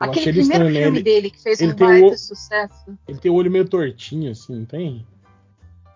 Eu 0.00 0.06
Aquele 0.08 0.30
ele 0.30 0.38
primeiro 0.40 0.64
estranho, 0.66 0.84
filme 0.84 0.98
Ele- 0.98 1.02
dele 1.04 1.30
que 1.30 1.42
fez 1.42 1.60
ele 1.60 1.72
um 1.72 1.76
baita 1.76 2.06
o- 2.14 2.18
sucesso. 2.18 2.98
Ele 3.06 3.18
tem 3.18 3.30
o 3.30 3.34
olho 3.34 3.50
meio 3.50 3.68
tortinho, 3.68 4.30
assim, 4.30 4.54
não 4.60 4.64
tem? 4.64 5.06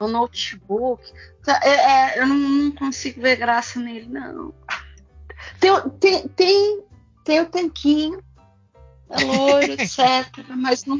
O 0.00 0.08
notebook. 0.08 1.02
Tá, 1.42 1.58
é, 1.62 1.70
é, 2.18 2.20
eu 2.20 2.26
não, 2.26 2.36
não 2.36 2.72
consigo 2.72 3.20
ver 3.22 3.36
graça 3.36 3.78
nele, 3.80 4.06
não. 4.08 4.52
Tem, 5.60 5.70
o- 5.70 5.88
tem, 5.90 6.28
tem, 6.28 6.82
tem 7.24 7.40
o 7.40 7.46
tanquinho, 7.46 8.20
é 9.10 9.24
loiro, 9.24 9.72
etc. 9.80 10.44
Mas 10.56 10.84
não, 10.84 10.98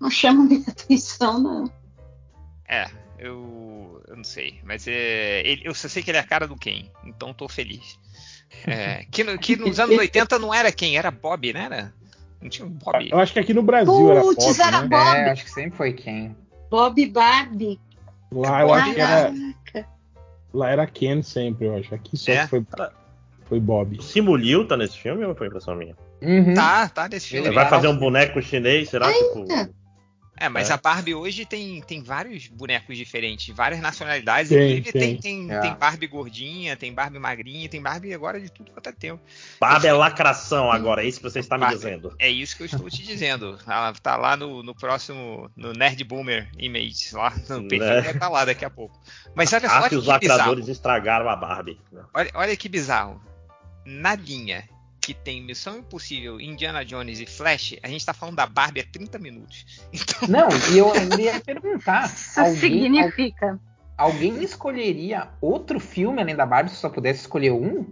não 0.00 0.10
chama 0.10 0.44
minha 0.44 0.64
atenção, 0.66 1.38
não. 1.38 1.72
É, 2.66 2.90
eu, 3.18 4.02
eu 4.08 4.16
não 4.16 4.24
sei. 4.24 4.60
Mas 4.64 4.86
é, 4.86 5.42
ele- 5.46 5.62
eu 5.64 5.74
só 5.74 5.88
sei 5.88 6.02
que 6.02 6.10
ele 6.10 6.18
é 6.18 6.20
a 6.20 6.26
cara 6.26 6.46
do 6.46 6.56
Ken, 6.56 6.84
então 7.04 7.32
tô 7.34 7.48
feliz. 7.48 7.98
É, 8.66 9.04
que, 9.10 9.22
no- 9.24 9.38
que 9.38 9.56
nos 9.56 9.78
anos 9.78 9.96
80 9.96 10.38
não 10.38 10.52
era 10.54 10.72
quem, 10.72 10.96
era 10.96 11.10
Bob, 11.10 11.52
né? 11.52 11.64
Era? 11.64 11.92
Não 12.40 12.48
tinha 12.48 12.66
um 12.66 12.70
Bob. 12.70 13.08
Eu 13.10 13.18
acho 13.18 13.32
que 13.32 13.38
aqui 13.38 13.52
no 13.52 13.62
Brasil 13.62 14.10
era 14.10 14.20
Putz, 14.20 14.44
pop, 14.44 14.60
era 14.60 14.80
né? 14.82 14.88
Bob. 14.88 15.16
É, 15.16 15.30
acho 15.30 15.44
que 15.44 15.50
sempre 15.50 15.76
foi 15.76 15.92
quem. 15.92 16.36
Bob 16.70 17.06
Barbie. 17.06 17.80
Lá 18.30 18.60
eu 18.62 18.72
acho 18.74 18.94
que 18.94 19.00
era, 19.00 19.32
lá 20.52 20.70
era 20.70 20.86
Ken 20.86 21.22
sempre, 21.22 21.66
eu 21.66 21.76
acho. 21.76 21.94
Aqui 21.94 22.16
só 22.16 22.30
É? 22.32 22.46
foi, 22.46 22.64
foi 23.46 23.58
Bob. 23.60 23.98
O 23.98 24.02
Simulil 24.02 24.66
tá 24.66 24.76
nesse 24.76 24.98
filme 24.98 25.24
ou 25.24 25.34
foi 25.34 25.46
impressão 25.46 25.74
minha? 25.74 25.96
Uhum. 26.20 26.54
Tá, 26.54 26.88
tá 26.88 27.08
nesse 27.08 27.28
filme. 27.28 27.46
Ele 27.48 27.54
Vai 27.54 27.64
tá. 27.64 27.70
fazer 27.70 27.88
um 27.88 27.96
boneco 27.96 28.40
chinês, 28.42 28.88
será? 28.90 29.10
Tipo, 29.12 29.46
É, 30.40 30.48
mas 30.48 30.70
É. 30.70 30.72
a 30.72 30.76
Barbie 30.76 31.14
hoje 31.14 31.44
tem, 31.44 31.80
tem 31.82 32.02
vários 32.02 32.46
bonecos 32.46 32.96
diferentes, 32.96 33.54
várias 33.54 33.80
nacionalidades. 33.80 34.48
Tem, 34.50 34.78
Inclusive 34.78 34.92
tem, 34.92 35.16
tem. 35.16 35.50
É. 35.52 35.60
tem 35.60 35.74
Barbie 35.74 36.06
gordinha, 36.06 36.76
tem 36.76 36.92
Barbie 36.92 37.18
magrinha, 37.18 37.68
tem 37.68 37.80
Barbie 37.82 38.14
agora 38.14 38.40
de 38.40 38.50
tudo 38.50 38.70
quanto 38.70 38.88
é 38.88 38.92
tempo. 38.92 39.22
Barbie 39.60 39.86
é 39.88 39.92
lacração 39.92 40.70
agora, 40.70 41.02
é 41.04 41.08
isso 41.08 41.18
que 41.18 41.24
você 41.30 41.40
está 41.40 41.56
me 41.56 41.62
Barbie. 41.62 41.76
dizendo. 41.76 42.14
É 42.18 42.28
isso 42.28 42.56
que 42.56 42.62
eu 42.62 42.66
estou 42.66 42.88
te 42.88 43.02
dizendo. 43.02 43.58
Ela 43.66 43.92
tá 43.94 44.16
lá 44.16 44.36
no, 44.36 44.62
no 44.62 44.74
próximo, 44.74 45.50
no 45.56 45.72
Nerd 45.72 46.02
Boomer 46.04 46.48
Images, 46.58 47.12
lá 47.12 47.30
no 47.48 47.68
perfil, 47.68 47.78
Né? 47.86 48.00
vai 48.02 48.12
estar 48.12 48.28
lá 48.28 48.44
daqui 48.44 48.64
a 48.64 48.70
pouco. 48.70 48.98
Mas 49.34 49.52
olha 49.52 49.68
só, 49.68 49.80
olha 49.80 49.88
que 49.88 49.96
os 49.96 50.04
que 50.06 50.18
bizarro. 50.18 50.38
lacradores 50.38 50.68
estragaram 50.68 51.28
a 51.28 51.36
Barbie. 51.36 51.80
Olha, 52.14 52.30
olha 52.34 52.56
que 52.56 52.68
bizarro. 52.68 53.20
Na 53.84 54.14
linha 54.14 54.68
que 55.08 55.14
tem 55.14 55.42
Missão 55.42 55.78
Impossível, 55.78 56.38
Indiana 56.38 56.84
Jones 56.84 57.18
e 57.18 57.24
Flash, 57.24 57.76
a 57.82 57.88
gente 57.88 58.04
tá 58.04 58.12
falando 58.12 58.36
da 58.36 58.44
Barbie 58.46 58.80
há 58.80 58.84
30 58.92 59.18
minutos. 59.18 59.64
Então, 59.90 60.28
Não, 60.28 60.48
e 60.70 60.76
eu 60.76 60.92
ia 61.18 61.40
perguntar: 61.40 62.04
Isso 62.04 62.38
alguém, 62.40 62.54
significa. 62.82 63.58
al- 63.96 64.06
alguém 64.12 64.42
escolheria 64.42 65.28
outro 65.40 65.80
filme 65.80 66.20
além 66.20 66.36
da 66.36 66.44
Barbie 66.44 66.70
se 66.70 66.76
só 66.76 66.90
pudesse 66.90 67.20
escolher 67.20 67.52
um? 67.52 67.86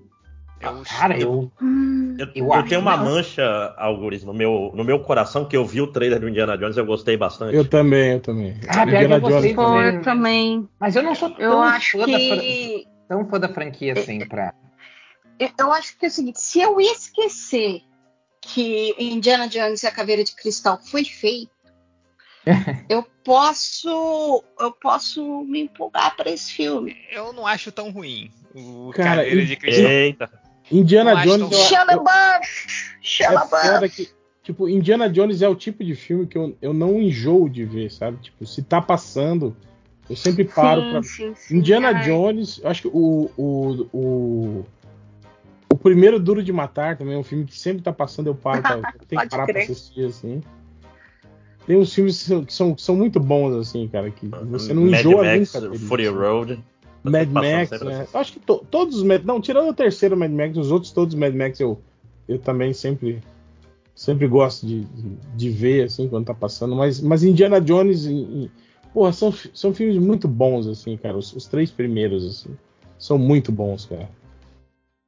eu, 0.61 0.83
Cara, 0.85 1.19
eu. 1.19 1.51
Hum, 1.63 2.17
Eu, 2.19 2.27
Eu 2.35 2.47
eu 2.47 2.53
acho 2.53 2.69
tenho 2.69 2.81
uma 2.83 2.93
que 2.93 2.99
não. 2.99 3.05
mancha, 3.07 3.75
Algures, 3.79 4.23
no 4.23 4.35
meu, 4.35 4.71
no 4.75 4.85
meu 4.85 5.01
coração, 5.01 5.47
que 5.47 5.57
eu 5.57 5.65
vi 5.65 5.81
o 5.81 5.87
trailer 5.87 6.21
do 6.21 6.29
Indiana 6.29 6.57
Jones 6.59 6.77
e 6.77 6.81
eu 6.81 6.85
gostei 6.87 7.17
bastante. 7.17 7.55
Eu 7.57 7.67
também, 7.67 8.13
eu 8.13 8.21
também. 8.21 8.55
Ah, 8.69 8.85
que 8.85 8.93
Indiana 8.93 9.15
eu 9.17 9.21
gostei 9.23 9.55
Jones 9.55 9.57
também. 9.57 9.95
eu 9.95 10.03
também. 10.03 10.69
Mas 10.79 10.97
eu 10.97 11.03
não 11.03 11.15
sou 11.15 11.31
Eu 11.39 11.51
tão 11.53 11.63
acho 11.63 11.99
fã, 11.99 12.07
da, 12.11 12.19
fran- 12.19 12.39
que. 12.41 12.87
tão 13.09 13.29
fã 13.31 13.41
da 13.41 13.49
franquia 13.49 13.93
assim 13.95 14.19
pra. 14.27 14.53
Eu, 15.39 15.73
acho 15.73 15.97
que 15.99 16.07
é 16.07 16.09
o 16.09 16.13
seguinte: 16.13 16.41
se 16.41 16.61
eu 16.61 16.81
esquecer 16.81 17.83
que 18.41 18.95
Indiana 18.99 19.49
Jones 19.49 19.83
e 19.83 19.87
a 19.87 19.91
Caveira 19.91 20.23
de 20.25 20.35
Cristal 20.35 20.79
foi 20.83 21.05
feito, 21.05 21.51
eu 22.89 23.03
posso. 23.25 24.43
Eu 24.59 24.73
posso 24.73 25.45
me 25.45 25.61
empolgar 25.63 26.17
para 26.17 26.31
esse 26.31 26.53
filme. 26.53 26.97
eu 27.11 27.33
não 27.33 27.47
acho 27.47 27.71
tão 27.73 27.91
ruim. 27.91 28.31
O 28.55 28.91
Cara, 28.95 29.23
Caveira 29.23 29.43
e- 29.43 29.47
de 29.47 29.57
Cristal. 29.57 29.85
Eita. 29.91 30.47
Indiana 30.71 31.15
Não 31.15 31.23
Jones. 31.23 31.51
tão-! 31.51 31.59
Shia 31.59 33.27
É 33.27 33.31
LaBeouf! 33.31 33.89
que, 33.95 34.09
tipo, 34.43 34.69
Indiana 34.69 35.09
Jones 35.09 35.41
é 35.43 35.49
o 35.49 35.55
tipo 35.55 35.85
de 35.85 35.95
filme 35.95 36.27
que 36.27 36.37
eu, 36.37 36.57
eu 36.61 36.73
não 36.75 37.01
enjoo 37.01 37.49
de 37.49 37.65
ver, 37.65 37.91
sabe? 37.91 38.19
Tipo, 38.21 38.45
se 38.47 38.63
tá 38.63 38.81
passando, 38.83 39.57
eu 40.11 40.17
sempre 40.17 40.45
paro 40.45 40.83
Sim, 40.83 40.91
pra. 40.91 41.03
sim, 41.05 41.35
sim. 41.37 41.57
Indiana 41.59 41.89
Ai, 41.91 42.05
Jones, 42.05 42.59
eu 42.59 42.69
acho 42.69 42.83
que 42.83 42.89
o, 42.89 43.31
o, 43.37 43.89
o 43.93 44.67
primeiro 45.87 46.19
Duro 46.19 46.43
de 46.43 46.53
Matar 46.53 46.97
também 46.97 47.15
é 47.15 47.19
um 47.19 47.23
filme 47.23 47.45
que 47.45 47.57
sempre 47.57 47.81
tá 47.81 47.93
passando, 47.93 48.27
eu 48.27 48.35
paro 48.35 48.61
pra, 48.61 48.77
eu 48.77 48.83
tenho 48.83 48.93
que 48.99 49.15
Pode 49.15 49.31
parar 49.31 49.45
pra 49.45 49.55
crer. 49.55 49.63
assistir, 49.65 50.05
assim. 50.07 50.43
Tem 51.65 51.77
uns 51.77 51.95
filmes 51.95 52.19
que 52.23 52.29
são, 52.29 52.45
que 52.45 52.53
são, 52.53 52.75
que 52.75 52.83
são 52.83 52.97
muito 52.97 53.21
bons, 53.21 53.55
assim, 53.55 53.87
cara, 53.89 54.11
que 54.11 54.27
você 54.27 54.75
não 54.75 54.83
Mad 54.83 55.01
enjoa 55.01 55.25
Max, 55.25 55.55
nunca. 55.55 55.61
deles, 55.69 55.89
Fury 55.89 56.07
assim. 56.09 56.17
Road. 56.17 56.65
Mad 57.05 57.29
Max, 57.29 57.71
né? 57.83 58.01
assim. 58.03 58.19
Acho 58.19 58.33
que 58.33 58.41
to- 58.41 58.67
todos 58.69 58.97
os 58.97 59.03
Mad 59.05 59.23
Não, 59.25 59.41
tirando 59.41 59.69
o 59.69 59.75
terceiro 59.75 60.17
Mad 60.17 60.31
Max, 60.33 60.57
os 60.57 60.73
outros 60.73 60.91
todos 60.93 61.15
os 61.15 61.21
Mad 61.21 61.35
Max 61.35 61.61
eu, 61.61 61.81
eu 62.29 62.39
também 62.39 62.73
sempre 62.73 63.23
sempre 63.95 64.27
gosto 64.29 64.67
de, 64.67 64.81
de, 64.85 65.17
de 65.37 65.51
ver 65.51 65.85
assim 65.85 66.09
quando 66.09 66.27
tá 66.27 66.35
passando, 66.35 66.75
mas, 66.77 67.01
mas 67.01 67.23
Indiana 67.25 67.61
Jones, 67.61 68.07
em, 68.07 68.19
em, 68.45 68.51
porra, 68.93 69.13
são, 69.13 69.33
são 69.55 69.73
filmes 69.73 69.97
muito 69.99 70.27
bons 70.29 70.67
assim, 70.67 70.97
cara. 70.97 71.17
Os, 71.17 71.33
os, 71.33 71.47
três 71.47 71.71
primeiros 71.71 72.25
assim 72.27 72.51
são 72.99 73.17
muito 73.19 73.51
bons, 73.53 73.87
cara. 73.87 74.09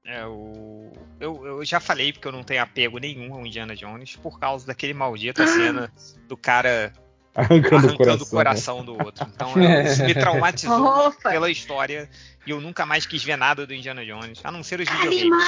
É, 0.08 0.24
o... 0.24 0.90
eu, 1.20 1.46
eu 1.46 1.64
já 1.66 1.78
falei 1.78 2.14
porque 2.14 2.26
eu 2.26 2.32
não 2.32 2.42
tenho 2.42 2.62
apego 2.62 2.96
nenhum 2.98 3.34
ao 3.34 3.44
Indiana 3.44 3.76
Jones 3.76 4.16
por 4.16 4.40
causa 4.40 4.66
daquele 4.66 4.94
maldita 4.94 5.44
cena 5.46 5.92
do 6.26 6.34
cara 6.34 6.94
arrancando, 7.34 7.88
arrancando 7.88 8.24
o 8.24 8.26
coração, 8.26 8.26
o 8.26 8.30
coração 8.30 8.84
do 8.84 8.92
outro. 9.04 9.26
Então 9.34 9.52
isso 9.84 10.02
me 10.02 10.14
traumatizou 10.14 11.08
Opa. 11.12 11.30
pela 11.30 11.50
história 11.50 12.08
e 12.46 12.50
eu 12.50 12.58
nunca 12.58 12.86
mais 12.86 13.04
quis 13.04 13.22
ver 13.22 13.36
nada 13.36 13.66
do 13.66 13.74
Indiana 13.74 14.02
Jones, 14.02 14.40
a 14.42 14.50
não 14.50 14.62
ser 14.62 14.80
os 14.80 14.88
videogames. 14.88 15.44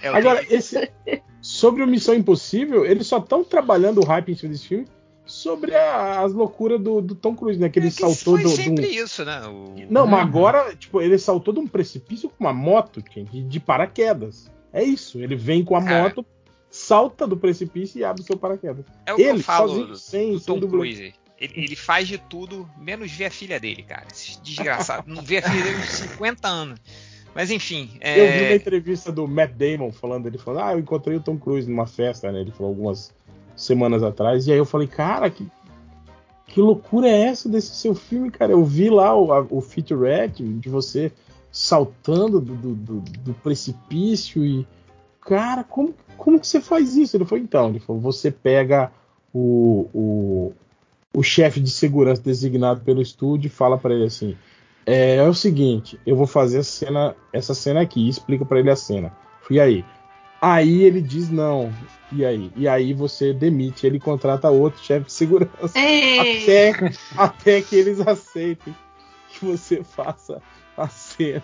É, 0.00 0.08
Agora, 0.08 0.42
esse, 0.48 0.90
sobre 1.42 1.82
o 1.82 1.86
Missão 1.86 2.14
Impossível, 2.14 2.86
eles 2.86 3.06
só 3.06 3.18
estão 3.18 3.44
trabalhando 3.44 4.00
o 4.00 4.06
hype 4.06 4.32
em 4.32 4.34
cima 4.34 4.52
desse 4.52 4.68
filme 4.68 4.88
sobre 5.26 5.74
a- 5.74 6.22
as 6.22 6.32
loucuras 6.32 6.80
do, 6.80 7.00
do 7.00 7.14
Tom 7.14 7.34
Cruise, 7.36 7.58
né? 7.60 7.68
Que 7.68 7.78
ele 7.78 7.88
é 7.88 7.90
que 7.90 7.96
saltou 7.96 8.34
foi 8.34 8.42
do, 8.42 8.50
do- 8.50 8.56
sempre 8.56 8.86
isso, 8.86 9.24
né? 9.24 9.46
O- 9.46 9.74
Não, 9.88 10.06
mas 10.06 10.20
agora, 10.22 10.74
tipo, 10.74 11.00
ele 11.00 11.18
saltou 11.18 11.54
de 11.54 11.60
um 11.60 11.66
precipício 11.66 12.28
com 12.28 12.44
uma 12.44 12.52
moto, 12.52 13.02
gente, 13.14 13.42
de, 13.42 13.60
paraquedas. 13.60 14.50
É 14.72 14.82
isso. 14.82 15.20
Ele 15.20 15.36
vem 15.36 15.64
com 15.64 15.76
a 15.76 15.82
Cara. 15.84 16.02
moto, 16.04 16.24
salta 16.70 17.26
do 17.26 17.36
precipício 17.36 17.98
e 17.98 18.04
abre 18.04 18.22
seu 18.22 18.36
paraquedas. 18.36 18.84
É 19.06 19.12
o 19.12 19.16
que 19.16 19.22
ele, 19.22 19.38
eu 19.38 19.42
falo 19.42 19.68
sozinho, 19.68 19.86
do, 19.86 19.96
sem, 19.96 20.32
do 20.34 20.40
Tom. 20.40 20.60
Cruise. 20.68 21.14
Ele, 21.38 21.52
ele 21.56 21.76
faz 21.76 22.06
de 22.06 22.18
tudo, 22.18 22.68
menos 22.78 23.10
ver 23.10 23.26
a 23.26 23.30
filha 23.30 23.58
dele, 23.58 23.82
cara. 23.82 24.06
Esse 24.12 24.40
desgraçado. 24.42 25.04
Não 25.06 25.22
vê 25.22 25.38
a 25.38 25.42
filha 25.42 25.62
dele 25.64 25.76
uns 25.78 25.88
50 25.88 26.46
anos. 26.48 26.78
Mas 27.34 27.50
enfim. 27.50 27.90
é, 28.00 28.20
Eu 28.20 28.32
vi 28.38 28.44
uma 28.46 28.54
entrevista 28.56 29.10
do 29.12 29.26
Matt 29.26 29.52
Damon 29.52 29.92
falando, 29.92 30.26
ele 30.26 30.36
falou, 30.36 30.62
ah, 30.62 30.72
eu 30.72 30.80
encontrei 30.80 31.16
o 31.16 31.20
Tom 31.20 31.38
Cruise 31.38 31.68
numa 31.70 31.86
festa, 31.86 32.30
né? 32.32 32.40
Ele 32.40 32.50
falou 32.50 32.70
algumas 32.70 33.14
semanas 33.62 34.02
atrás, 34.02 34.46
e 34.46 34.52
aí 34.52 34.58
eu 34.58 34.64
falei, 34.64 34.86
cara, 34.86 35.28
que, 35.30 35.46
que 36.46 36.60
loucura 36.60 37.08
é 37.08 37.22
essa 37.22 37.48
desse 37.48 37.74
seu 37.74 37.94
filme, 37.94 38.30
cara? 38.30 38.52
Eu 38.52 38.64
vi 38.64 38.88
lá 38.90 39.14
o, 39.14 39.32
a- 39.32 39.46
o 39.50 39.60
featurette 39.60 40.42
de 40.42 40.68
você 40.68 41.12
saltando 41.52 42.40
do, 42.40 42.54
do, 42.54 42.74
do- 42.74 43.00
do 43.00 43.34
precipício 43.34 44.44
e. 44.44 44.66
Cara, 45.20 45.62
como, 45.62 45.94
como 46.16 46.40
que 46.40 46.46
você 46.46 46.60
faz 46.60 46.96
isso? 46.96 47.16
Ele 47.16 47.24
falou, 47.26 47.44
então, 47.44 47.68
ele 47.68 47.78
falou, 47.78 48.00
você 48.00 48.30
pega 48.30 48.90
o, 49.34 49.86
o, 49.92 50.52
o 51.14 51.22
chefe 51.22 51.60
de 51.60 51.70
segurança 51.70 52.22
designado 52.22 52.80
pelo 52.80 53.02
estúdio 53.02 53.46
e 53.46 53.50
fala 53.50 53.76
pra 53.76 53.92
ele 53.94 54.06
assim. 54.06 54.34
É, 54.86 55.16
é 55.16 55.28
o 55.28 55.34
seguinte, 55.34 56.00
eu 56.06 56.16
vou 56.16 56.26
fazer 56.26 56.64
cena, 56.64 57.14
essa 57.32 57.52
cena 57.54 57.82
aqui, 57.82 58.08
explica 58.08 58.44
pra 58.46 58.58
ele 58.58 58.70
a 58.70 58.76
cena. 58.76 59.12
E 59.50 59.60
aí? 59.60 59.84
Aí 60.40 60.82
ele 60.82 61.00
diz 61.00 61.30
não. 61.30 61.72
E 62.12 62.24
aí? 62.24 62.50
E 62.56 62.66
aí 62.66 62.92
você 62.92 63.32
demite, 63.32 63.86
ele 63.86 64.00
contrata 64.00 64.50
outro 64.50 64.82
chefe 64.82 65.06
de 65.06 65.12
segurança. 65.12 65.50
Até, 65.64 66.72
até 67.16 67.62
que 67.62 67.76
eles 67.76 68.00
aceitem 68.00 68.74
que 69.28 69.44
você 69.44 69.84
faça 69.84 70.42
a 70.76 70.88
cena. 70.88 71.42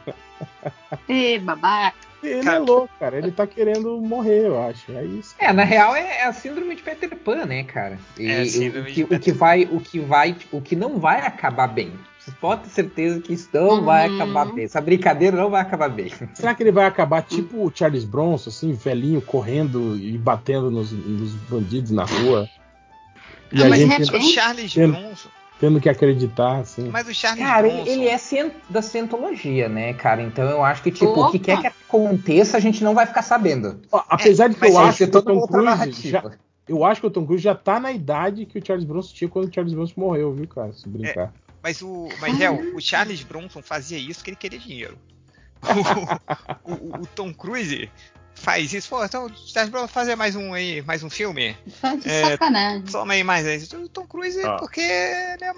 ei, 1.08 1.38
babaca. 1.38 1.96
Ele 2.22 2.42
Cara, 2.42 2.56
é 2.56 2.58
louco, 2.58 2.90
cara. 2.98 3.18
Ele 3.18 3.30
tá 3.30 3.46
querendo 3.46 4.00
morrer, 4.00 4.46
eu 4.46 4.60
acho. 4.60 4.90
É 4.92 5.04
isso. 5.04 5.34
É, 5.38 5.52
na 5.52 5.62
real 5.62 5.94
é 5.94 6.24
a 6.24 6.32
síndrome 6.32 6.74
de 6.74 6.82
Peter 6.82 7.14
Pan, 7.16 7.44
né, 7.44 7.62
cara? 7.62 7.98
E 8.18 8.26
É 8.26 8.40
a 8.40 8.42
o, 8.42 8.46
síndrome 8.46 8.90
o 8.90 8.92
de 8.92 8.94
que, 8.94 9.04
Peter 9.04 9.18
o 9.18 9.20
que 9.20 9.32
vai, 9.32 9.64
o 9.70 9.80
que 9.80 10.00
vai, 10.00 10.36
o 10.50 10.60
que 10.60 10.74
não 10.74 10.98
vai 10.98 11.20
acabar 11.20 11.68
bem. 11.68 11.92
Pode 12.40 12.62
ter 12.62 12.70
certeza 12.70 13.20
que 13.20 13.32
isso 13.32 13.48
não 13.52 13.84
vai 13.84 14.08
Uhum. 14.08 14.14
acabar 14.22 14.52
bem. 14.52 14.64
Essa 14.64 14.80
brincadeira 14.80 15.36
não 15.36 15.48
vai 15.50 15.60
acabar 15.62 15.88
bem. 15.88 16.10
Será 16.34 16.54
que 16.54 16.62
ele 16.62 16.72
vai 16.72 16.84
acabar 16.86 17.22
tipo 17.22 17.64
o 17.64 17.72
Charles 17.74 18.04
Bronson, 18.04 18.50
assim, 18.50 18.72
velhinho, 18.72 19.22
correndo 19.22 19.96
e 19.96 20.18
batendo 20.18 20.70
nos, 20.70 20.90
nos 20.92 21.32
bandidos 21.48 21.90
na 21.90 22.04
rua? 22.04 22.48
E 23.52 23.62
Ah, 23.62 23.66
a 23.66 23.68
mas 23.68 23.80
gente 23.80 24.14
é 24.14 24.16
o 24.16 24.20
Charles 24.22 24.72
Tendo- 24.74 24.92
Bronson. 24.94 25.28
tendo 25.60 25.80
que 25.80 25.88
acreditar, 25.88 26.58
assim. 26.58 26.88
Mas 26.90 27.06
o 27.08 27.14
Charles 27.14 27.44
Cara, 27.44 27.68
Bronson. 27.68 27.82
ele, 27.90 28.04
ele 28.04 28.08
é 28.08 28.50
da 28.68 28.82
cientologia, 28.82 29.68
né, 29.68 29.92
cara? 29.94 30.20
Então 30.22 30.44
eu 30.50 30.64
acho 30.64 30.82
que, 30.82 30.90
tipo, 30.90 31.06
o 31.12 31.30
que 31.30 31.36
Opa! 31.36 31.44
quer 31.46 31.60
que 31.60 31.66
aconteça, 31.68 32.56
a 32.56 32.60
gente 32.60 32.82
não 32.82 32.92
vai 32.94 33.06
ficar 33.06 33.22
sabendo. 33.22 33.80
Ó, 33.92 34.02
apesar 34.08 34.48
de 34.48 34.56
que 34.56 34.64
eu 34.64 34.68
aí 34.76 34.88
acho 34.88 34.98
Vai 34.98 35.10
que 35.10 35.16
o 35.16 35.22
Tom 35.22 35.46
Cruise 35.46 36.10
já, 36.10 36.24
eu 36.68 36.84
acho 36.84 37.00
que 37.00 37.06
o 37.06 37.10
Tom 37.10 37.24
Cruise 37.24 37.42
já 37.42 37.54
tá 37.54 37.78
na 37.78 37.92
idade 37.92 38.44
que 38.44 38.58
o 38.58 38.66
Charles 38.66 38.84
Bronson 38.84 39.14
tinha 39.14 39.28
quando 39.30 39.48
o 39.48 39.54
Charles 39.54 39.72
Bronson 39.72 39.94
morreu, 39.96 40.32
viu, 40.34 40.48
cara? 40.48 40.72
Se 40.72 40.88
brincar. 40.88 41.32
Mas 41.66 41.82
o. 41.82 42.08
Mas, 42.20 42.40
Hel, 42.40 42.76
o 42.76 42.80
Charles 42.80 43.24
Bronson 43.24 43.60
fazia 43.60 43.98
isso 43.98 44.20
porque 44.20 44.30
ele 44.30 44.36
queria 44.36 44.58
dinheiro. 44.60 44.96
O, 46.64 46.72
o- 46.72 47.00
o 47.02 47.06
Tom 47.08 47.34
Cruise 47.34 47.90
faz 48.36 48.72
isso. 48.72 48.88
Pô, 48.88 49.04
então, 49.04 49.28
Charles 49.34 49.68
Bronson 49.72 49.88
fazer 49.88 50.14
mais 50.14 50.36
um 50.36 50.54
aí, 50.54 50.80
mais 50.82 51.02
um 51.02 51.10
filme. 51.10 51.56
Tá 51.80 51.96
de 51.96 52.08
É, 52.08 52.22
sacanagem. 52.30 52.82
Toma 52.82 53.14
aí 53.14 53.24
mais 53.24 53.44
aí. 53.48 53.58
O 53.82 53.88
Tom 53.88 54.06
Cruise, 54.06 54.40
Ah. 54.46 54.56
porque 54.60 54.80
ele 54.80 55.44
é. 55.44 55.52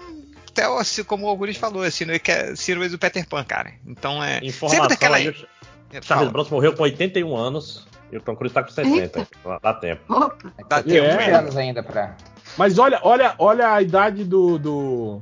Até 0.49 0.63
assim, 0.79 1.03
como 1.03 1.27
o 1.27 1.29
Augusto 1.29 1.59
falou, 1.59 1.83
assim, 1.83 2.05
ele 2.05 2.17
quer 2.17 2.57
síndrome 2.57 2.89
do 2.89 2.97
Peter 2.97 3.27
Pan, 3.27 3.43
cara. 3.43 3.71
Então 3.85 4.23
é. 4.23 4.39
Informação 4.43 4.87
daquela 4.87 5.17
aí, 5.17 5.27
aí. 5.27 5.29
o 5.29 5.35
Charles 5.93 6.07
Fala. 6.07 6.31
Bronson 6.31 6.55
morreu 6.55 6.73
com 6.75 6.81
81 6.81 7.37
anos 7.37 7.87
e 8.11 8.17
o 8.17 8.21
Tom 8.21 8.35
Cruise 8.35 8.51
tá 8.55 8.63
com 8.63 8.71
60. 8.71 9.27
Dá 9.61 9.75
tempo. 9.75 10.11
Opa, 10.11 10.35
Dá 10.67 10.77
É. 10.77 10.81
tempo, 10.81 11.07
Tem 11.17 11.27
né? 11.27 11.33
anos 11.35 11.55
ainda 11.55 11.83
pra. 11.83 12.15
Mas 12.57 12.79
olha, 12.79 12.99
olha, 13.03 13.35
olha 13.37 13.73
a 13.73 13.79
idade 13.81 14.23
do, 14.23 14.57
do- 14.57 15.21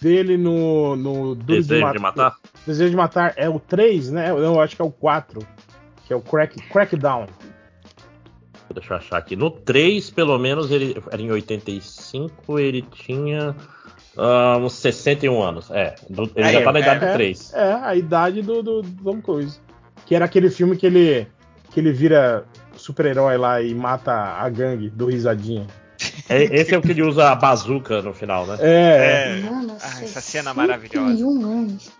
dele 0.00 0.36
no, 0.36 0.96
no 0.96 1.34
Duro 1.34 1.62
Desejo 1.62 1.92
de 1.92 1.98
matar? 1.98 2.36
Desejo 2.66 2.90
de 2.90 2.96
matar 2.96 3.34
é 3.36 3.48
o 3.48 3.58
3, 3.58 4.10
né? 4.12 4.30
Eu 4.30 4.38
eu 4.38 4.60
acho 4.60 4.76
que 4.76 4.82
é 4.82 4.84
o 4.84 4.90
4, 4.90 5.40
que 6.06 6.12
é 6.12 6.16
o 6.16 6.20
Crack, 6.20 6.60
Crackdown. 6.68 7.26
Deixa 8.72 8.92
eu 8.92 8.96
achar 8.98 9.16
aqui. 9.16 9.36
No 9.36 9.50
3, 9.50 10.10
pelo 10.10 10.38
menos, 10.38 10.70
ele 10.70 11.00
era 11.10 11.22
em 11.22 11.30
85, 11.30 12.58
ele 12.58 12.82
tinha 12.82 13.54
ah, 14.16 14.58
uns 14.58 14.74
61 14.74 15.42
anos. 15.42 15.70
É, 15.70 15.94
do- 16.10 16.30
ele 16.34 16.46
Aí, 16.46 16.52
já 16.52 16.62
tá 16.62 16.72
na 16.72 16.78
é, 16.78 16.82
idade 16.82 17.04
é. 17.04 17.08
do 17.08 17.14
3. 17.14 17.54
É, 17.54 17.72
a 17.72 17.94
idade 17.94 18.42
do, 18.42 18.62
do, 18.62 18.82
do 18.82 19.04
Tom 19.04 19.20
Cruise. 19.20 19.60
Que 20.04 20.14
era 20.14 20.24
aquele 20.24 20.50
filme 20.50 20.76
que 20.76 20.86
ele 20.86 21.26
que 21.72 21.80
ele 21.80 21.92
vira 21.92 22.44
super-herói 22.74 23.36
lá 23.36 23.60
e 23.60 23.74
mata 23.74 24.12
a 24.12 24.48
gangue 24.48 24.88
do 24.88 25.06
Risadinha. 25.06 25.66
É, 26.28 26.42
esse 26.44 26.74
é 26.74 26.78
o 26.78 26.82
que 26.82 26.90
ele 26.90 27.02
usa 27.02 27.30
a 27.30 27.34
bazuca 27.34 28.00
no 28.02 28.12
final, 28.14 28.46
né? 28.46 28.56
É, 28.60 29.38
É, 29.38 29.50
mano, 29.50 29.76
Ah, 29.80 30.02
essa 30.02 30.20
cena 30.20 30.54
maravilhosa. 30.54 31.10
61 31.16 31.44
anos, 31.44 31.90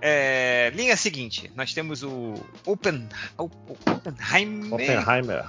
é, 0.00 0.70
linha 0.74 0.96
seguinte, 0.96 1.50
nós 1.56 1.72
temos 1.72 2.02
o 2.02 2.34
Open, 2.66 3.08
Oppenheimer. 3.38 4.72
Oppenheimer. 4.74 5.44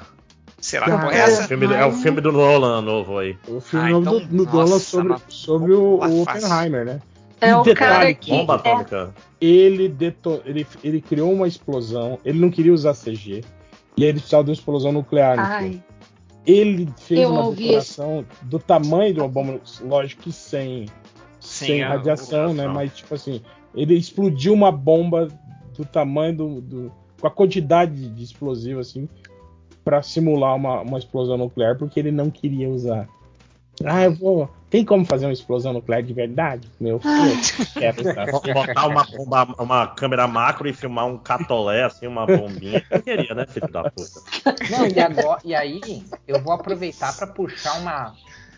Será 0.59 0.85
que 0.85 0.91
porra 0.91 1.13
é 1.13 1.17
É, 1.17 1.21
essa? 1.21 1.47
filme, 1.47 1.65
é 1.73 1.85
o 1.85 1.91
filme 1.91 2.19
do 2.21 2.31
Nolan 2.31 2.81
novo 2.81 3.19
aí. 3.19 3.37
o 3.47 3.59
filme 3.61 3.85
Ah, 3.85 3.91
então, 3.91 4.19
do, 4.19 4.25
do 4.25 4.43
nossa, 4.45 4.57
Nolan 4.57 4.79
sobre, 4.79 5.15
sobre 5.27 5.73
o, 5.73 5.99
o. 5.99 6.21
Oppenheimer, 6.23 6.85
né? 6.85 6.99
É 7.39 7.55
o 7.55 7.61
detalhe, 7.61 7.91
cara 7.91 8.13
que. 8.15 8.31
Bomba 8.31 8.53
é, 8.53 8.57
atômica. 8.57 9.13
ele, 9.39 9.87
deto- 9.89 10.41
ele, 10.45 10.65
ele 10.83 10.99
criou 11.01 11.31
uma 11.31 11.47
explosão, 11.47 12.17
ele 12.25 12.39
não 12.39 12.49
queria 12.49 12.73
usar 12.73 12.95
CG, 12.95 13.43
e 13.95 14.03
aí 14.03 14.09
ele 14.09 14.13
precisava 14.19 14.43
de 14.45 14.49
uma 14.49 14.55
explosão 14.55 14.91
nuclear 14.91 15.37
no 15.37 15.45
filme. 15.59 15.75
ai, 15.75 15.83
Ele 16.47 16.87
fez 16.97 17.19
Eu 17.21 17.29
uma 17.31 17.51
decoração 17.51 18.25
do 18.43 18.57
tamanho 18.57 19.13
de 19.13 19.19
uma 19.19 19.27
bomba, 19.27 19.59
lógico 19.81 20.23
que 20.23 20.31
sem, 20.31 20.85
Sem 21.41 21.67
sem 21.67 21.83
a 21.83 21.89
radiação, 21.89 22.53
né? 22.53 22.67
Mas, 22.73 22.95
tipo 22.95 23.13
assim, 23.13 23.41
ele 23.75 23.93
explodiu 23.95 24.53
uma 24.53 24.71
bomba 24.71 25.27
do 25.77 25.83
tamanho 25.85 26.35
do. 26.37 26.61
do- 26.61 26.91
com 27.19 27.27
a 27.27 27.31
quantidade 27.31 28.09
de 28.09 28.23
explosivo, 28.23 28.79
assim, 28.79 29.09
pra 29.83 30.01
simular 30.01 30.55
uma, 30.55 30.81
uma 30.81 30.97
explosão 30.99 31.35
nuclear, 31.37 31.75
porque 31.77 31.99
ele 31.99 32.11
não 32.11 32.29
queria 32.29 32.69
usar. 32.69 33.09
Ah, 33.85 34.03
eu 34.03 34.13
vou. 34.13 34.49
Tem 34.69 34.83
como 34.83 35.05
fazer 35.05 35.25
uma 35.25 35.31
explosão 35.33 35.71
nuclear 35.71 36.03
de 36.03 36.13
verdade? 36.13 36.69
Meu 36.79 36.99
filho, 36.99 37.39
quero. 37.75 38.03
Botar 38.53 38.87
uma, 38.87 39.03
bomba- 39.05 39.55
uma 39.59 39.87
câmera 39.87 40.27
macro 40.27 40.67
e 40.67 40.73
filmar 40.73 41.05
um 41.05 41.17
catolé, 41.17 41.83
assim, 41.83 42.05
uma 42.07 42.25
bombinha. 42.25 42.83
Eu 42.89 43.01
queria, 43.01 43.33
né, 43.33 43.45
filho 43.47 43.71
da 43.71 43.89
puta? 43.89 44.19
Não, 44.69 44.85
e, 44.87 44.99
agora, 44.99 45.39
e 45.45 45.55
aí 45.55 46.03
eu 46.27 46.39
vou 46.41 46.51
aproveitar 46.53 47.15
para 47.15 47.27
puxar 47.27 47.75
uma, 47.79 48.13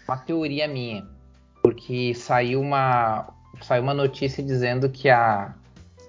uma 0.07 0.17
teoria 0.17 0.67
minha. 0.67 1.05
Porque 1.61 2.13
saiu 2.15 2.61
uma, 2.61 3.28
saiu 3.61 3.84
uma 3.84 3.93
notícia 3.93 4.41
dizendo 4.41 4.89
que 4.89 5.09
a 5.09 5.53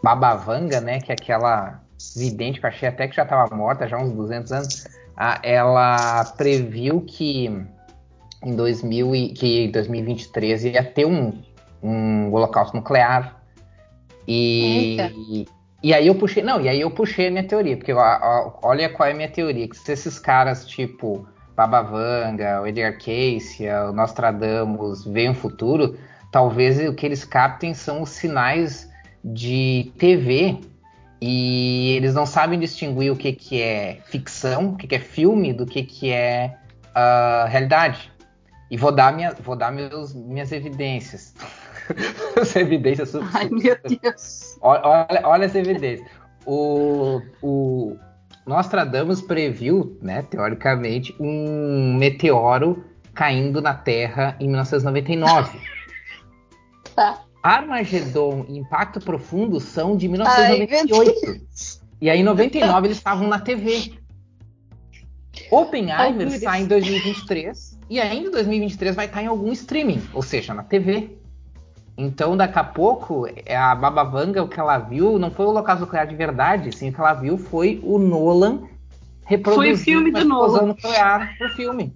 Baba 0.02 0.34
Vanga, 0.36 0.80
né, 0.80 1.00
que 1.00 1.10
é 1.12 1.14
aquela 1.14 1.80
vidente 2.16 2.58
que 2.60 2.64
eu 2.64 2.70
achei 2.70 2.88
até 2.88 3.06
que 3.06 3.16
já 3.16 3.24
estava 3.24 3.54
morta 3.54 3.86
já 3.86 3.96
há 3.98 4.00
uns 4.02 4.12
200 4.12 4.52
anos, 4.52 4.86
a- 5.16 5.40
ela 5.42 6.24
previu 6.38 7.02
que 7.02 7.50
em 8.42 8.54
2000 8.54 9.14
e, 9.14 9.28
que 9.30 9.64
em 9.64 9.70
2023 9.70 10.64
ia 10.64 10.84
ter 10.84 11.06
um, 11.06 11.32
um 11.82 12.32
holocausto 12.32 12.76
nuclear. 12.76 13.40
E, 14.26 14.96
e 15.82 15.94
aí 15.94 16.06
eu 16.06 16.14
puxei, 16.14 16.42
não, 16.42 16.60
e 16.60 16.68
aí 16.68 16.80
eu 16.80 16.90
puxei 16.90 17.28
a 17.28 17.30
minha 17.30 17.44
teoria, 17.44 17.76
porque 17.76 17.92
ó, 17.92 18.00
ó, 18.00 18.58
olha 18.62 18.88
qual 18.88 19.08
é 19.08 19.12
a 19.12 19.14
minha 19.14 19.28
teoria, 19.28 19.68
que 19.68 19.76
se 19.76 19.92
esses 19.92 20.18
caras 20.18 20.66
tipo 20.66 21.26
Baba 21.56 21.82
Vanga, 21.82 22.62
o 22.62 22.66
Edgar 22.66 22.98
Cayce, 22.98 23.66
o 23.66 23.92
Nostradamus 23.92 25.04
veem 25.04 25.30
o 25.30 25.34
futuro, 25.34 25.98
talvez 26.30 26.78
o 26.88 26.94
que 26.94 27.04
eles 27.04 27.24
captem 27.24 27.74
são 27.74 28.02
os 28.02 28.10
sinais 28.10 28.88
de 29.22 29.92
TV 29.98 30.58
E 31.20 31.96
eles 31.96 32.14
não 32.14 32.24
sabem 32.24 32.58
distinguir 32.58 33.12
o 33.12 33.16
que, 33.16 33.32
que 33.32 33.60
é 33.60 34.00
ficção, 34.06 34.70
o 34.70 34.76
que, 34.76 34.86
que 34.86 34.94
é 34.94 34.98
filme, 34.98 35.52
do 35.52 35.66
que, 35.66 35.82
que 35.82 36.10
é 36.10 36.56
uh, 36.96 37.46
realidade. 37.46 38.10
E 38.70 38.76
vou 38.76 38.92
dar, 38.92 39.12
minha, 39.12 39.34
vou 39.42 39.56
dar 39.56 39.72
meus, 39.72 40.14
minhas 40.14 40.52
evidências. 40.52 41.34
as 42.40 42.54
evidências. 42.54 43.14
Ai, 43.34 43.48
meu 43.50 43.76
Deus. 44.00 44.56
Olha, 44.60 45.22
olha 45.24 45.46
as 45.46 45.54
evidências. 45.56 46.08
O, 46.46 47.20
o 47.42 47.96
Nostradamus 48.46 49.20
previu, 49.20 49.98
né, 50.00 50.22
teoricamente, 50.22 51.14
um 51.18 51.96
meteoro 51.98 52.84
caindo 53.12 53.60
na 53.60 53.74
Terra 53.74 54.36
em 54.38 54.46
1999. 54.46 55.58
Tá. 56.96 57.22
Armagedon 57.42 58.44
e 58.48 58.58
Impacto 58.58 58.98
Profundo 59.00 59.60
são 59.60 59.96
de 59.96 60.08
1998. 60.08 61.12
Ai, 61.24 61.40
e 62.00 62.10
aí, 62.10 62.20
em 62.20 62.24
99, 62.24 62.88
eles 62.88 62.96
estavam 62.96 63.28
na 63.28 63.38
TV. 63.38 63.94
Oppenheimer 65.50 66.28
Ai, 66.28 66.38
sai 66.40 66.62
em 66.62 66.66
2023 66.66 67.69
e 67.90 68.00
ainda 68.00 68.28
em 68.28 68.30
2023 68.30 68.94
vai 68.94 69.06
estar 69.06 69.20
em 69.20 69.26
algum 69.26 69.50
streaming, 69.50 70.00
ou 70.14 70.22
seja, 70.22 70.54
na 70.54 70.62
TV. 70.62 71.10
Então, 71.98 72.36
daqui 72.36 72.58
a 72.58 72.64
pouco, 72.64 73.26
a 73.48 73.74
Baba 73.74 74.04
Vanga, 74.04 74.42
o 74.42 74.48
que 74.48 74.60
ela 74.60 74.78
viu, 74.78 75.18
não 75.18 75.30
foi 75.32 75.44
o 75.44 75.48
Holocausto 75.48 75.84
Nuclear 75.84 76.06
de 76.06 76.14
verdade, 76.14 76.74
sim, 76.74 76.88
o 76.88 76.92
que 76.92 77.00
ela 77.00 77.12
viu 77.14 77.36
foi 77.36 77.80
o 77.82 77.98
Nolan 77.98 78.60
reproduzindo 79.26 79.62
foi 79.62 79.72
o 79.72 79.76
filme 79.76 80.10
do 80.10 80.24
Nolan. 80.24 80.66
nuclear 80.66 81.36
pro 81.36 81.50
filme. 81.50 81.92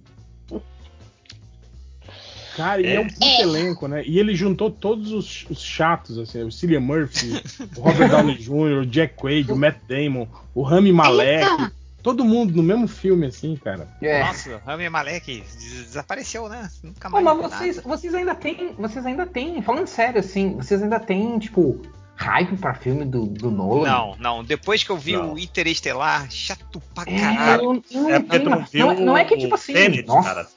Cara, 2.55 2.81
e 2.81 2.85
é, 2.85 2.95
é 2.95 2.99
um 3.01 3.07
puto 3.07 3.25
elenco, 3.41 3.87
né? 3.87 4.03
E 4.05 4.17
ele 4.17 4.33
juntou 4.33 4.71
todos 4.71 5.11
os, 5.11 5.45
os 5.49 5.61
chatos, 5.61 6.17
assim, 6.17 6.41
o 6.43 6.51
Cillian 6.51 6.79
Murphy, 6.79 7.41
o 7.75 7.81
Robert 7.81 8.09
Downey 8.09 8.37
Jr., 8.37 8.81
o 8.81 8.85
Jack 8.85 9.15
Quaid, 9.15 9.51
o 9.51 9.57
Matt 9.57 9.77
Damon, 9.89 10.27
o 10.53 10.61
Rami 10.61 10.93
Malek. 10.93 11.43
Eita. 11.43 11.84
Todo 12.05 12.23
mundo 12.23 12.55
no 12.55 12.61
mesmo 12.61 12.87
filme, 12.87 13.25
assim, 13.25 13.55
cara. 13.55 13.87
É. 13.99 14.23
Nossa, 14.23 14.61
Rami 14.63 14.87
Malek 14.87 15.43
desapareceu, 15.57 16.47
né? 16.47 16.69
Nunca 16.83 17.09
mais. 17.09 17.25
Pô, 17.25 17.33
mas 17.33 17.51
vocês, 17.51 17.81
vocês 17.83 18.13
ainda 18.13 18.35
têm. 18.35 18.75
Vocês 18.77 19.03
ainda 19.03 19.25
têm, 19.25 19.59
falando 19.63 19.87
sério, 19.87 20.19
assim, 20.19 20.55
vocês 20.55 20.83
ainda 20.83 20.99
têm, 20.99 21.39
tipo, 21.39 21.81
hype 22.13 22.57
pra 22.57 22.75
filme 22.75 23.05
do, 23.05 23.25
do 23.25 23.49
Nolan? 23.49 23.89
Não, 23.89 24.15
não. 24.19 24.43
Depois 24.43 24.83
que 24.83 24.91
eu 24.91 24.97
vi 24.97 25.13
não. 25.13 25.33
o 25.33 25.39
Interestelar, 25.39 26.29
chato 26.29 26.79
pra 26.93 27.05
é, 27.07 27.19
caralho. 27.19 27.83
É, 27.91 28.11
é 28.11 28.19
porque 28.19 28.39
tu 28.39 28.49
não 28.51 28.65
viu. 28.65 28.85
Não, 28.85 28.91
é, 28.91 28.99
não 28.99 29.17
é 29.17 29.25
que, 29.25 29.37
tipo 29.37 29.55
assim. 29.55 29.73
Tenet, 29.73 30.05
nossa. 30.05 30.29
Cara. 30.29 30.47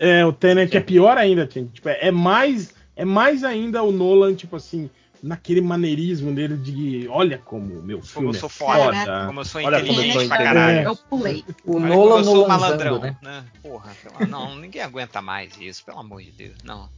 É, 0.00 0.26
o 0.26 0.32
Tenet 0.32 0.76
é 0.76 0.80
pior 0.80 1.16
ainda, 1.16 1.46
tipo, 1.46 1.88
é 1.88 2.10
mais 2.10 2.74
é 2.96 3.04
mais 3.04 3.44
ainda 3.44 3.80
o 3.82 3.92
Nolan, 3.92 4.34
tipo 4.34 4.56
assim, 4.56 4.90
naquele 5.22 5.60
maneirismo 5.60 6.32
dele 6.34 6.56
de 6.56 7.08
olha 7.08 7.38
como 7.38 7.82
meu 7.82 8.02
filme 8.02 8.26
como 8.26 8.28
eu 8.28 8.34
sou 8.34 8.48
é 8.48 8.50
foda, 8.50 8.98
foda. 8.98 9.26
como 9.26 9.40
eu 9.40 9.44
sou 9.44 9.62
olha 9.62 9.80
inteligente 9.80 10.12
como 10.12 10.22
eu 10.22 10.28
pra 10.28 10.38
caralho. 10.38 10.88
Eu 10.88 10.96
pulei. 10.96 11.44
O 11.64 11.76
olha 11.76 11.86
Nolan 11.86 12.18
eu 12.18 12.24
sou 12.24 12.48
malandrão, 12.48 12.98
né? 13.00 13.16
né? 13.22 13.44
Porra, 13.62 13.92
não, 14.28 14.54
ninguém 14.56 14.82
aguenta 14.82 15.20
mais 15.20 15.58
isso, 15.60 15.84
pelo 15.84 15.98
amor 15.98 16.22
de 16.22 16.32
Deus, 16.32 16.56
não. 16.64 16.88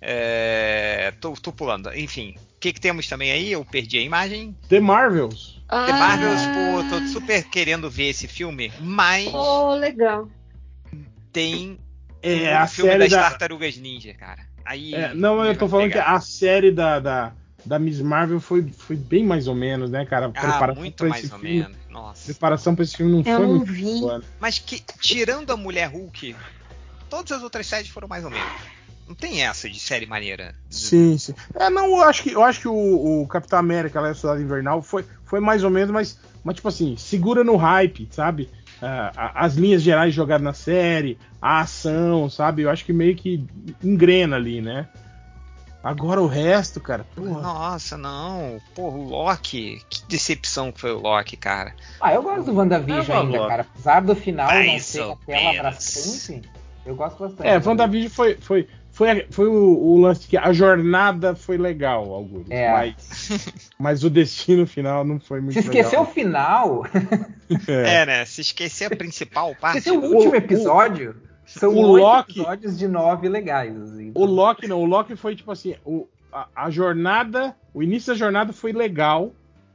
É, 0.00 1.12
tô, 1.20 1.32
tô 1.32 1.52
pulando. 1.52 1.92
Enfim, 1.94 2.34
o 2.36 2.60
que, 2.60 2.72
que 2.72 2.80
temos 2.80 3.08
também 3.08 3.32
aí? 3.32 3.52
Eu 3.52 3.64
perdi 3.64 3.98
a 3.98 4.02
imagem. 4.02 4.56
The 4.68 4.80
Marvels. 4.80 5.62
Ah. 5.68 5.86
The 5.86 5.92
Marvels, 5.92 6.40
pô, 6.46 6.96
tô 6.96 7.06
super 7.08 7.42
querendo 7.44 7.90
ver 7.90 8.10
esse 8.10 8.28
filme, 8.28 8.72
mas. 8.80 9.32
Oh, 9.32 9.74
legal. 9.74 10.28
Tem 11.32 11.78
é, 12.22 12.52
um 12.52 12.58
a 12.58 12.66
filme 12.66 12.90
série 12.90 13.04
das 13.04 13.10
da... 13.10 13.30
Tartarugas 13.30 13.76
Ninja, 13.76 14.14
cara. 14.14 14.46
Aí, 14.64 14.94
é, 14.94 15.14
não, 15.14 15.44
eu 15.44 15.56
tô 15.56 15.68
falando 15.68 15.88
pegar. 15.88 16.04
que 16.04 16.10
a 16.10 16.20
série 16.20 16.72
da, 16.72 16.98
da, 16.98 17.32
da, 17.66 17.78
Miss 17.78 18.00
Marvel 18.00 18.40
foi, 18.40 18.62
foi 18.70 18.96
bem 18.96 19.24
mais 19.24 19.48
ou 19.48 19.54
menos, 19.54 19.90
né, 19.90 20.06
cara? 20.06 20.30
Ah, 20.34 20.74
muito 20.74 21.06
mais 21.06 21.30
ou 21.32 21.38
filme, 21.38 21.60
menos. 21.60 21.76
Nossa. 21.90 22.24
Preparação 22.26 22.74
pra 22.74 22.84
esse 22.84 22.96
filme 22.96 23.12
não 23.12 23.18
eu 23.18 23.24
foi 23.24 23.46
não 23.46 23.56
muito 23.56 23.72
vi. 23.72 24.00
boa. 24.00 24.18
Né? 24.18 24.24
Mas 24.40 24.58
que, 24.58 24.82
tirando 25.00 25.50
a 25.50 25.56
Mulher 25.56 25.88
Hulk, 25.88 26.36
todas 27.10 27.32
as 27.32 27.42
outras 27.42 27.66
séries 27.66 27.88
foram 27.88 28.08
mais 28.08 28.24
ou 28.24 28.30
menos. 28.30 28.52
Não 29.06 29.14
tem 29.14 29.44
essa 29.44 29.68
de 29.70 29.78
série 29.78 30.06
maneira. 30.06 30.54
Sim, 30.68 31.16
sim. 31.16 31.34
É, 31.54 31.70
não, 31.70 31.86
eu 31.86 32.02
acho 32.02 32.22
que, 32.22 32.32
eu 32.32 32.42
acho 32.42 32.60
que 32.60 32.68
o, 32.68 33.22
o 33.22 33.28
Capitão 33.28 33.58
América, 33.58 34.00
lá, 34.00 34.10
a 34.10 34.14
Cidade 34.14 34.42
Invernal, 34.42 34.82
foi, 34.82 35.04
foi 35.24 35.38
mais 35.38 35.62
ou 35.62 35.70
menos, 35.70 35.90
mas, 35.90 36.18
mas, 36.42 36.56
tipo 36.56 36.68
assim, 36.68 36.96
segura 36.96 37.44
no 37.44 37.56
hype, 37.56 38.08
sabe? 38.10 38.50
Uh, 38.82 39.10
as 39.34 39.54
linhas 39.54 39.80
gerais 39.80 40.12
jogadas 40.12 40.44
na 40.44 40.52
série, 40.52 41.18
a 41.40 41.60
ação, 41.60 42.28
sabe? 42.28 42.62
Eu 42.62 42.70
acho 42.70 42.84
que 42.84 42.92
meio 42.92 43.16
que 43.16 43.44
engrena 43.82 44.36
ali, 44.36 44.60
né? 44.60 44.88
Agora 45.86 46.20
o 46.20 46.26
resto, 46.26 46.80
cara. 46.80 47.06
Porra. 47.14 47.40
Nossa, 47.40 47.96
não. 47.96 48.60
Porra, 48.74 48.96
o 48.96 49.08
Loki. 49.08 49.80
Que 49.88 50.02
decepção 50.08 50.72
que 50.72 50.80
foi 50.80 50.90
o 50.90 50.98
Loki, 50.98 51.36
cara. 51.36 51.72
Ah, 52.00 52.12
eu 52.12 52.24
gosto 52.24 52.46
do 52.46 52.56
WandaVision 52.56 53.16
ainda, 53.16 53.46
cara. 53.46 53.62
Apesar 53.62 54.00
do 54.00 54.16
final 54.16 54.48
Ai, 54.50 54.66
não 54.66 54.78
ser 54.80 55.02
aquela 55.02 55.54
pra 55.54 55.72
sempre, 55.74 56.50
eu 56.84 56.96
gosto 56.96 57.20
bastante. 57.20 57.46
É, 57.46 57.60
WandaVision 57.64 58.10
foi, 58.10 58.34
foi, 58.34 58.68
foi, 58.90 59.26
foi 59.30 59.46
o, 59.46 59.52
o, 59.52 60.00
lance 60.00 60.26
que 60.26 60.36
a 60.36 60.52
jornada 60.52 61.36
foi 61.36 61.56
legal, 61.56 62.12
Augusto. 62.12 62.50
É. 62.50 62.72
Mas, 62.72 63.48
mas 63.78 64.02
o 64.02 64.10
destino 64.10 64.66
final 64.66 65.04
não 65.04 65.20
foi 65.20 65.40
muito 65.40 65.52
Se 65.52 65.60
esqueceu 65.60 66.00
o 66.00 66.06
final. 66.06 66.84
é. 67.68 68.00
é. 68.00 68.06
né? 68.06 68.24
Se 68.24 68.40
esquecer 68.40 68.92
a 68.92 68.96
principal 68.96 69.54
parte. 69.54 69.78
Esqueceu 69.78 70.00
o 70.02 70.16
último 70.16 70.34
episódio. 70.34 71.14
O, 71.46 71.58
são 71.58 71.74
o 71.74 71.96
Loki, 71.96 72.40
episódios 72.40 72.78
de 72.78 72.88
nove 72.88 73.28
legais. 73.28 73.80
Assim. 73.80 74.12
O 74.14 74.24
Loki 74.24 74.66
não, 74.66 74.82
o 74.82 74.86
Loki 74.86 75.16
foi 75.16 75.36
tipo 75.36 75.52
assim, 75.52 75.76
o, 75.84 76.06
a, 76.32 76.48
a 76.54 76.70
jornada, 76.70 77.56
o 77.72 77.82
início 77.82 78.12
da 78.12 78.18
jornada 78.18 78.52
foi 78.52 78.72
legal. 78.72 79.32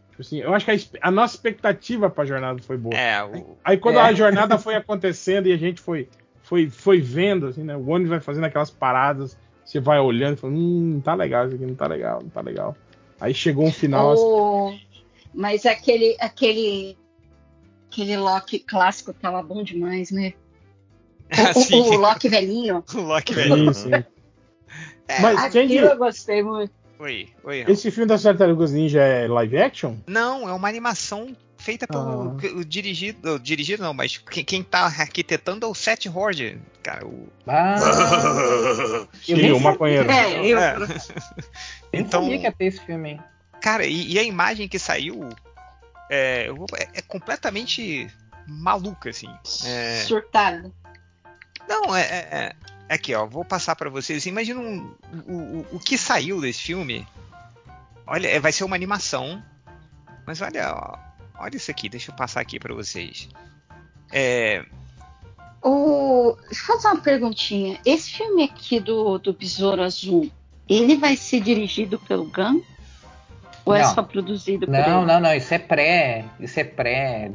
Tipo 0.09 0.21
assim, 0.21 0.39
eu 0.39 0.53
acho 0.53 0.65
que 0.65 0.71
a, 0.71 1.07
a 1.07 1.11
nossa 1.11 1.35
expectativa 1.35 2.09
para 2.09 2.23
a 2.23 2.27
jornada 2.27 2.61
foi 2.61 2.77
boa. 2.77 2.95
É, 2.95 3.23
o... 3.23 3.57
Aí 3.63 3.77
quando 3.77 3.97
é. 3.97 4.01
a 4.01 4.13
jornada 4.13 4.57
foi 4.57 4.75
acontecendo 4.75 5.47
e 5.47 5.53
a 5.53 5.57
gente 5.57 5.79
foi 5.79 6.09
foi, 6.51 6.69
foi 6.69 6.99
vendo, 6.99 7.47
assim, 7.47 7.63
né? 7.63 7.77
O 7.77 7.87
ônibus 7.87 8.09
vai 8.09 8.19
fazendo 8.19 8.43
aquelas 8.43 8.69
paradas, 8.69 9.37
você 9.63 9.79
vai 9.79 9.99
olhando 9.99 10.33
e 10.33 10.37
fala, 10.37 10.51
hum, 10.51 10.95
não 10.95 10.99
tá 10.99 11.13
legal 11.13 11.45
isso 11.45 11.55
aqui, 11.55 11.65
não 11.65 11.75
tá 11.75 11.87
legal, 11.87 12.19
não 12.21 12.29
tá 12.29 12.41
legal. 12.41 12.75
Aí 13.21 13.33
chegou 13.33 13.65
um 13.65 13.71
final. 13.71 14.13
Oh, 14.17 14.67
assim... 14.67 14.81
Mas 15.33 15.65
aquele, 15.65 16.17
aquele, 16.19 16.97
aquele 17.89 18.17
Loki 18.17 18.59
clássico 18.59 19.13
tava 19.13 19.41
bom 19.41 19.63
demais, 19.63 20.11
né? 20.11 20.33
O, 21.71 21.75
o, 21.75 21.93
o 21.93 21.97
Loki 21.97 22.29
velhinho. 22.29 22.83
O 22.93 23.01
Loki 23.01 23.33
velhinho. 23.33 23.73
Sim, 23.73 23.89
sim. 23.89 24.05
É, 25.07 25.19
mas, 25.19 25.39
aquilo 25.39 25.67
gente, 25.67 25.75
eu 25.75 25.97
gostei 25.97 26.43
muito. 26.43 26.73
Oi, 26.99 27.29
oi. 27.43 27.65
Esse 27.67 27.89
filme 27.89 28.07
das 28.07 28.21
Tartarugas 28.21 28.71
Ninja 28.71 29.01
é 29.01 29.27
live 29.27 29.57
action? 29.57 29.95
Não, 30.05 30.47
é 30.47 30.53
uma 30.53 30.69
animação 30.69 31.35
feita 31.57 31.87
pelo 31.87 32.01
ah. 32.01 32.57
o 32.57 32.65
dirigido, 32.65 33.39
dirigido 33.39 33.83
não, 33.83 33.93
mas 33.93 34.17
quem, 34.17 34.43
quem 34.43 34.63
tá 34.63 34.85
arquitetando 34.85 35.65
é 35.65 35.69
o 35.69 35.75
Seth 35.75 36.07
Horde, 36.07 36.59
cara. 36.81 37.05
O... 37.05 37.27
Ah, 37.47 37.75
Sim, 39.23 39.51
o 39.51 39.59
maconheiro. 39.59 40.09
É, 40.09 40.45
eu... 40.45 40.59
é. 40.59 40.75
então, 41.93 42.23
sabia 42.23 42.37
que 42.39 42.45
ia 42.45 42.51
ter 42.51 42.65
esse 42.65 42.79
filme. 42.81 43.11
Hein? 43.11 43.19
Cara, 43.61 43.85
e, 43.85 44.13
e, 44.13 44.19
a 44.19 44.23
imagem 44.23 44.67
que 44.67 44.79
saiu 44.79 45.29
é, 46.09 46.49
é, 46.49 46.87
é 46.95 47.01
completamente 47.01 48.07
maluca, 48.47 49.09
assim. 49.09 49.29
É... 49.65 50.03
Surtada. 50.03 50.71
Não, 51.71 51.95
é, 51.95 52.01
é, 52.01 52.55
é, 52.87 52.93
Aqui, 52.93 53.15
ó, 53.15 53.25
vou 53.25 53.45
passar 53.45 53.75
para 53.75 53.89
vocês. 53.89 54.25
Imagina 54.25 54.59
um, 54.59 54.93
o, 55.27 55.33
o, 55.33 55.67
o 55.73 55.79
que 55.79 55.97
saiu 55.97 56.41
desse 56.41 56.61
filme. 56.61 57.07
Olha, 58.05 58.27
é, 58.27 58.39
vai 58.39 58.51
ser 58.51 58.63
uma 58.63 58.75
animação. 58.75 59.41
Mas 60.25 60.41
olha, 60.41 60.73
ó, 60.73 61.11
Olha 61.41 61.57
isso 61.57 61.71
aqui, 61.71 61.89
deixa 61.89 62.11
eu 62.11 62.15
passar 62.15 62.39
aqui 62.39 62.59
para 62.59 62.71
vocês. 62.71 63.27
É... 64.13 64.63
O... 65.59 66.37
Deixa 66.47 66.61
eu 66.61 66.75
fazer 66.75 66.87
uma 66.89 67.01
perguntinha. 67.01 67.79
Esse 67.83 68.11
filme 68.11 68.43
aqui 68.43 68.79
do, 68.79 69.17
do 69.17 69.33
Besouro 69.33 69.81
Azul, 69.81 70.31
ele 70.69 70.95
vai 70.97 71.17
ser 71.17 71.41
dirigido 71.41 71.97
pelo 71.97 72.25
Gun? 72.25 72.61
Ou 73.65 73.73
é 73.73 73.81
não. 73.81 73.89
é 73.89 73.93
só 73.93 74.03
produzido 74.03 74.67
por 74.67 74.71
não, 74.71 74.79
ele? 74.79 74.89
Não, 74.89 75.05
não, 75.05 75.19
não. 75.19 75.33
Isso 75.33 75.51
é 75.51 75.57
pré. 75.57 76.25
Isso 76.39 76.59
é 76.59 76.63
pré 76.63 77.31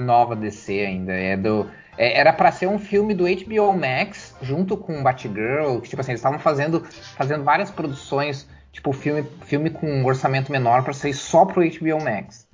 nova 0.00 0.36
DC 0.36 0.78
ainda. 0.78 1.12
É 1.12 1.36
do. 1.36 1.68
É, 1.96 2.18
era 2.18 2.32
para 2.32 2.52
ser 2.52 2.66
um 2.66 2.78
filme 2.78 3.14
do 3.14 3.24
HBO 3.24 3.72
Max 3.72 4.34
junto 4.42 4.76
com 4.76 5.02
Batgirl. 5.02 5.80
Que, 5.80 5.88
tipo 5.88 6.00
assim, 6.00 6.12
eles 6.12 6.20
estavam 6.20 6.38
fazendo, 6.38 6.84
fazendo 7.16 7.44
várias 7.44 7.70
produções, 7.70 8.48
tipo 8.72 8.92
filme, 8.92 9.24
filme 9.44 9.70
com 9.70 9.86
um 9.86 10.04
orçamento 10.06 10.50
menor 10.50 10.82
para 10.82 10.92
sair 10.92 11.14
só 11.14 11.44
pro 11.44 11.62
HBO 11.62 12.02
Max. 12.02 12.48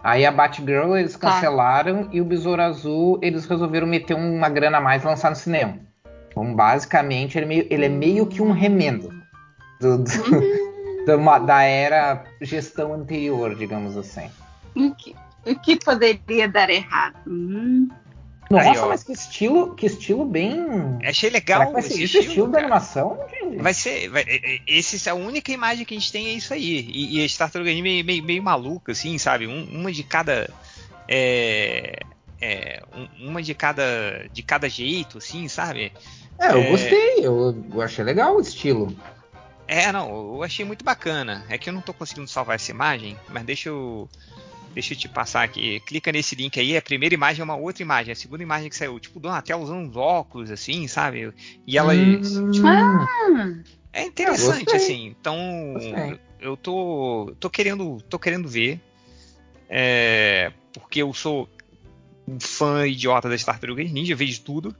Aí 0.00 0.24
a 0.24 0.30
Batgirl 0.30 0.96
eles 0.96 1.16
tá. 1.16 1.32
cancelaram 1.32 2.04
tá. 2.04 2.10
e 2.12 2.20
o 2.20 2.24
Besouro 2.24 2.62
Azul 2.62 3.18
eles 3.22 3.46
resolveram 3.46 3.86
meter 3.86 4.14
uma 4.14 4.48
grana 4.48 4.78
a 4.78 4.80
mais 4.80 5.02
e 5.02 5.06
lançar 5.06 5.30
no 5.30 5.36
cinema. 5.36 5.78
Então, 6.28 6.54
basicamente, 6.54 7.36
ele 7.36 7.44
é 7.44 7.48
meio, 7.48 7.66
ele 7.68 7.84
é 7.84 7.88
meio 7.88 8.26
que 8.26 8.40
um 8.40 8.52
remendo 8.52 9.12
do, 9.80 9.98
do, 9.98 10.04
do, 11.04 11.46
da 11.46 11.62
era 11.62 12.24
gestão 12.40 12.94
anterior, 12.94 13.56
digamos 13.56 13.96
assim. 13.96 14.30
O 14.74 14.94
que, 14.94 15.16
o 15.44 15.58
que 15.58 15.76
poderia 15.76 16.48
dar 16.48 16.70
errado? 16.70 17.16
Hum. 17.26 17.88
Nossa, 18.50 18.70
Aí, 18.70 18.88
mas 18.88 19.04
que 19.04 19.12
estilo, 19.12 19.74
que 19.74 19.84
estilo 19.84 20.24
bem. 20.24 20.66
Achei 21.04 21.28
legal 21.28 21.70
vai 21.70 21.82
ser 21.82 21.88
esse 21.88 22.00
o 22.00 22.04
estilo, 22.04 22.24
estilo 22.24 22.50
da 22.50 22.58
animação, 22.60 23.18
gente? 23.30 23.56
Vai 23.58 23.74
ser. 23.74 24.08
Vai, 24.08 24.24
esse, 24.66 25.08
a 25.08 25.14
única 25.14 25.52
imagem 25.52 25.84
que 25.84 25.94
a 25.94 25.98
gente 25.98 26.10
tem 26.10 26.28
é 26.28 26.32
isso 26.32 26.54
aí. 26.54 26.80
E, 26.90 27.20
e 27.20 27.24
a 27.24 27.28
Tartaruga 27.28 27.70
Ninja 27.70 27.82
meio, 27.82 28.04
meio, 28.04 28.24
meio 28.24 28.42
maluca, 28.42 28.92
assim, 28.92 29.18
sabe? 29.18 29.46
Um- 29.46 29.68
uma 29.70 29.92
de 29.92 30.02
cada. 30.02 30.48
É, 31.06 31.98
é, 32.40 32.82
um- 32.94 33.28
uma 33.28 33.42
de 33.42 33.54
cada. 33.54 33.82
de 34.32 34.42
cada 34.42 34.66
jeito, 34.68 35.18
assim, 35.18 35.46
sabe? 35.48 35.92
É, 36.40 36.52
eu 36.52 36.60
É. 36.62 36.70
gostei, 36.70 37.14
eu, 37.18 37.64
eu 37.74 37.82
achei 37.82 38.02
legal 38.02 38.36
o 38.36 38.40
estilo. 38.40 38.96
É, 39.66 39.92
não, 39.92 40.08
eu 40.36 40.42
achei 40.42 40.64
muito 40.64 40.82
bacana. 40.82 41.44
É 41.50 41.58
que 41.58 41.68
eu 41.68 41.74
não 41.74 41.82
tô 41.82 41.92
conseguindo 41.92 42.28
salvar 42.28 42.56
essa 42.56 42.70
imagem, 42.70 43.14
mas 43.28 43.44
deixa 43.44 43.68
eu. 43.68 44.08
Deixa 44.78 44.94
eu 44.94 44.96
te 44.96 45.08
passar 45.08 45.42
aqui. 45.42 45.80
Clica 45.80 46.12
nesse 46.12 46.36
link 46.36 46.60
aí. 46.60 46.76
A 46.76 46.80
primeira 46.80 47.12
imagem 47.12 47.40
é 47.40 47.44
uma 47.44 47.56
outra 47.56 47.82
imagem. 47.82 48.12
A 48.12 48.14
segunda 48.14 48.44
imagem 48.44 48.70
que 48.70 48.76
saiu, 48.76 49.00
tipo, 49.00 49.18
Donatello 49.18 49.60
usando 49.64 49.88
uns 49.90 49.96
óculos, 49.96 50.52
assim, 50.52 50.86
sabe? 50.86 51.34
E 51.66 51.76
ela. 51.76 51.92
Hum, 51.94 52.20
Hum, 52.62 53.62
É 53.92 54.04
interessante, 54.04 54.76
assim. 54.76 55.06
Então, 55.20 55.36
Gostei. 55.74 56.20
eu 56.38 56.56
tô, 56.56 57.34
tô 57.40 57.50
querendo, 57.50 58.00
tô 58.08 58.20
querendo 58.20 58.48
ver, 58.48 58.80
é, 59.68 60.52
porque 60.72 61.02
eu 61.02 61.12
sou 61.12 61.48
um 62.28 62.38
fã 62.38 62.86
idiota 62.86 63.28
das 63.28 63.42
Tartarugas 63.42 63.90
Ninja, 63.90 64.14
vejo 64.14 64.40
tudo. 64.42 64.76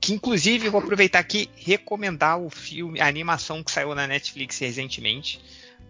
Que 0.00 0.12
inclusive 0.12 0.66
eu 0.66 0.70
vou 0.70 0.80
aproveitar 0.80 1.18
aqui 1.18 1.50
e 1.58 1.70
recomendar 1.72 2.38
o 2.40 2.48
filme, 2.50 3.00
a 3.00 3.08
animação 3.08 3.64
que 3.64 3.72
saiu 3.72 3.96
na 3.96 4.06
Netflix 4.06 4.60
recentemente, 4.60 5.40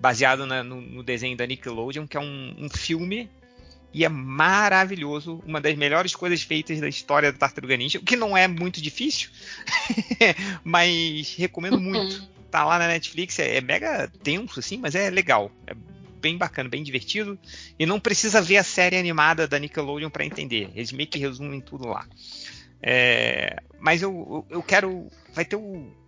baseado 0.00 0.46
na- 0.46 0.64
no, 0.64 0.80
no 0.80 1.02
desenho 1.02 1.36
da 1.36 1.46
Nickelodeon, 1.46 2.06
que 2.06 2.16
é 2.16 2.20
um, 2.20 2.54
um 2.58 2.70
filme 2.70 3.28
e 3.92 4.04
é 4.04 4.08
maravilhoso, 4.08 5.42
uma 5.46 5.60
das 5.60 5.76
melhores 5.76 6.14
coisas 6.14 6.42
feitas 6.42 6.80
da 6.80 6.88
história 6.88 7.32
da 7.32 7.38
Tartaruga 7.38 7.76
Ninja, 7.76 7.98
o 7.98 8.02
que 8.02 8.16
não 8.16 8.36
é 8.36 8.46
muito 8.46 8.80
difícil, 8.80 9.30
mas 10.62 11.34
recomendo 11.36 11.80
muito 11.80 12.28
tá 12.50 12.64
lá 12.64 12.78
na 12.78 12.88
Netflix, 12.88 13.38
é, 13.38 13.56
é 13.56 13.60
mega 13.60 14.10
tenso, 14.22 14.58
assim, 14.58 14.76
mas 14.76 14.94
é 14.94 15.08
legal. 15.08 15.50
É 15.66 15.74
bem 16.20 16.36
bacana, 16.36 16.68
bem 16.68 16.82
divertido. 16.82 17.38
E 17.78 17.86
não 17.86 17.98
precisa 17.98 18.42
ver 18.42 18.58
a 18.58 18.64
série 18.64 18.96
animada 18.98 19.48
da 19.48 19.58
Nickelodeon 19.58 20.10
para 20.10 20.24
entender. 20.24 20.70
Eles 20.74 20.92
meio 20.92 21.08
que 21.08 21.18
resumem 21.18 21.60
tudo 21.60 21.86
lá. 21.88 22.04
É, 22.82 23.56
mas 23.78 24.02
eu, 24.02 24.44
eu, 24.50 24.56
eu 24.56 24.62
quero. 24.62 25.06
Vai 25.34 25.44
ter 25.44 25.56
o. 25.56 25.98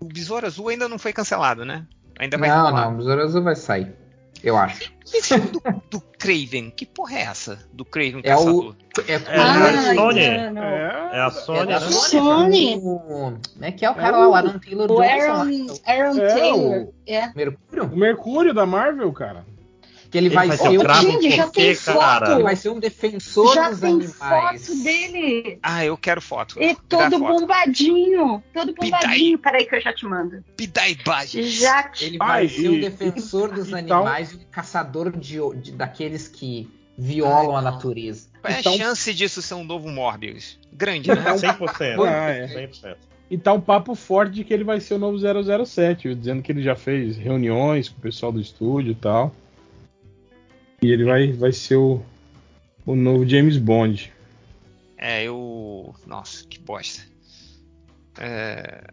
O 0.00 0.04
Besouro 0.04 0.44
Azul 0.44 0.68
ainda 0.68 0.88
não 0.88 0.98
foi 0.98 1.12
cancelado, 1.12 1.64
né? 1.64 1.86
Ainda 2.18 2.36
vai 2.36 2.48
Não, 2.48 2.64
rolar. 2.66 2.86
não, 2.86 2.94
o 2.94 2.96
Besouro 2.96 3.22
Azul 3.22 3.42
vai 3.42 3.54
sair. 3.54 3.94
Eu 4.42 4.56
acho. 4.56 4.92
E 5.12 5.18
esse 5.18 5.34
filme 5.34 5.50
do, 5.50 5.60
do 5.90 6.00
Craven? 6.18 6.70
Que 6.70 6.86
porra 6.86 7.16
é 7.18 7.22
essa? 7.22 7.58
Do 7.72 7.84
Craven 7.84 8.22
É 8.24 8.36
o. 8.36 8.74
É, 9.06 9.12
É 9.14 9.20
Ai, 9.38 9.90
a 9.90 9.94
Sony. 9.94 10.28
mano. 10.28 10.60
É 10.60 11.20
a 11.20 11.30
Sony, 11.30 11.66
da 11.66 11.80
né? 11.80 11.90
Sony. 11.90 12.80
Como 12.80 13.40
é 13.60 13.72
que 13.72 13.84
é 13.84 13.90
o 13.90 13.94
cara 13.94 14.16
lá, 14.18 14.28
o 14.28 14.34
Aaron 14.34 14.58
Taylor 14.58 14.90
O 14.90 15.02
Johnson? 15.02 15.06
Aaron, 15.06 15.66
Aaron 15.86 16.18
É, 16.20 16.34
Taylor. 16.34 16.88
É. 17.06 17.26
o 17.28 17.34
Mercúrio? 17.36 17.84
O 17.84 17.96
Mercúrio 17.96 18.54
da 18.54 18.66
Marvel, 18.66 19.12
cara. 19.12 19.44
Que 20.12 20.18
ele, 20.18 20.26
Ele 20.26 20.34
vai, 20.34 20.46
vai 20.48 20.56
ser 20.58 20.62
ser 20.64 20.78
o 20.78 20.82
um, 20.82 20.94
Gente, 20.94 21.30
já 21.34 21.48
quê, 21.48 21.74
tem 21.74 21.94
cara? 21.94 22.32
ele 22.34 22.42
vai 22.42 22.54
ser 22.54 22.68
um 22.68 22.78
defensor 22.78 23.54
Já 23.54 23.70
dos 23.70 23.80
tem 23.80 23.90
animais. 23.94 24.66
foto 24.68 24.82
dele. 24.84 25.58
Ah, 25.62 25.84
eu 25.86 25.96
quero 25.96 26.20
foto. 26.20 26.62
E 26.62 26.74
todo 26.86 27.18
foto. 27.18 27.40
bombadinho. 27.40 28.42
Todo 28.52 28.74
Pidai. 28.74 28.90
bombadinho. 29.00 29.38
Peraí 29.38 29.64
que 29.64 29.74
eu 29.74 29.80
já 29.80 29.92
te 29.92 30.04
mando. 30.04 30.44
Pidai 30.54 30.96
Bages. 31.04 31.54
Já 31.54 31.84
te 31.84 32.04
Ele 32.04 32.18
vai 32.18 32.42
Ai, 32.42 32.48
ser 32.48 32.68
um 32.68 32.74
e- 32.74 32.80
defensor 32.82 33.50
dos 33.52 33.68
então- 33.68 34.00
animais 34.02 34.32
e 34.32 34.36
um 34.36 34.40
caçador 34.50 35.10
de, 35.16 35.38
de- 35.62 35.72
daqueles 35.72 36.28
que 36.28 36.68
violam 36.98 37.56
a 37.56 37.62
natureza. 37.62 38.28
Qual 38.42 38.52
é 38.52 38.56
a 38.56 38.60
Então- 38.60 38.76
chance 38.76 39.14
disso 39.14 39.40
ser 39.40 39.54
um 39.54 39.64
novo 39.64 39.88
Morbius? 39.88 40.58
Grande, 40.72 41.08
né? 41.08 41.16
100%. 41.38 42.02
Ah, 42.04 42.28
é. 42.30 42.46
100%. 42.48 42.96
E 43.30 43.38
tá 43.38 43.50
um 43.54 43.60
papo 43.62 43.94
forte 43.94 44.34
de 44.34 44.44
que 44.44 44.52
ele 44.52 44.62
vai 44.62 44.78
ser 44.78 44.92
o 44.92 44.98
novo 44.98 45.16
007, 45.18 46.08
viu? 46.08 46.14
dizendo 46.14 46.42
que 46.42 46.52
ele 46.52 46.62
já 46.62 46.76
fez 46.76 47.16
reuniões 47.16 47.88
com 47.88 47.96
o 47.98 48.02
pessoal 48.02 48.30
do 48.30 48.38
estúdio 48.40 48.92
e 48.92 48.94
tal. 48.94 49.34
E 50.82 50.90
ele 50.90 51.04
vai, 51.04 51.32
vai 51.32 51.52
ser 51.52 51.76
o, 51.76 52.02
o 52.84 52.94
novo 52.96 53.26
James 53.26 53.56
Bond. 53.56 54.12
É, 54.98 55.24
eu. 55.24 55.94
Nossa, 56.06 56.44
que 56.46 56.58
bosta. 56.60 57.02
É, 58.18 58.84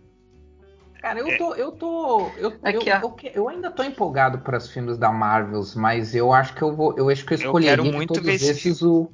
Cara, 1.02 1.20
eu 1.20 1.38
tô. 1.38 1.56
Eu 1.56 1.72
tô. 1.72 2.28
Eu, 2.38 2.60
Aqui, 2.64 2.90
eu, 2.90 2.96
ó. 2.96 3.00
eu, 3.02 3.12
que- 3.12 3.32
eu 3.34 3.50
ainda 3.50 3.72
tô 3.72 3.84
empolgado 3.84 4.40
para 4.40 4.58
os 4.58 4.70
filmes 4.70 4.98
da 4.98 5.12
Marvel, 5.12 5.64
mas 5.76 6.14
eu 6.14 6.32
acho 6.34 6.54
que 6.56 6.62
eu 6.62 6.76
vou. 6.76 6.96
Eu 6.98 7.10
acho 7.10 7.26
que 7.26 7.34
eu 7.34 7.38
Eu 7.38 7.42
escolheria 7.46 7.78
quero 7.78 7.84
de 7.84 7.92
muito 7.92 8.08
todos 8.14 8.26
ver 8.26 8.34
esse 8.36 8.50
esses 8.52 8.82
o, 8.82 9.12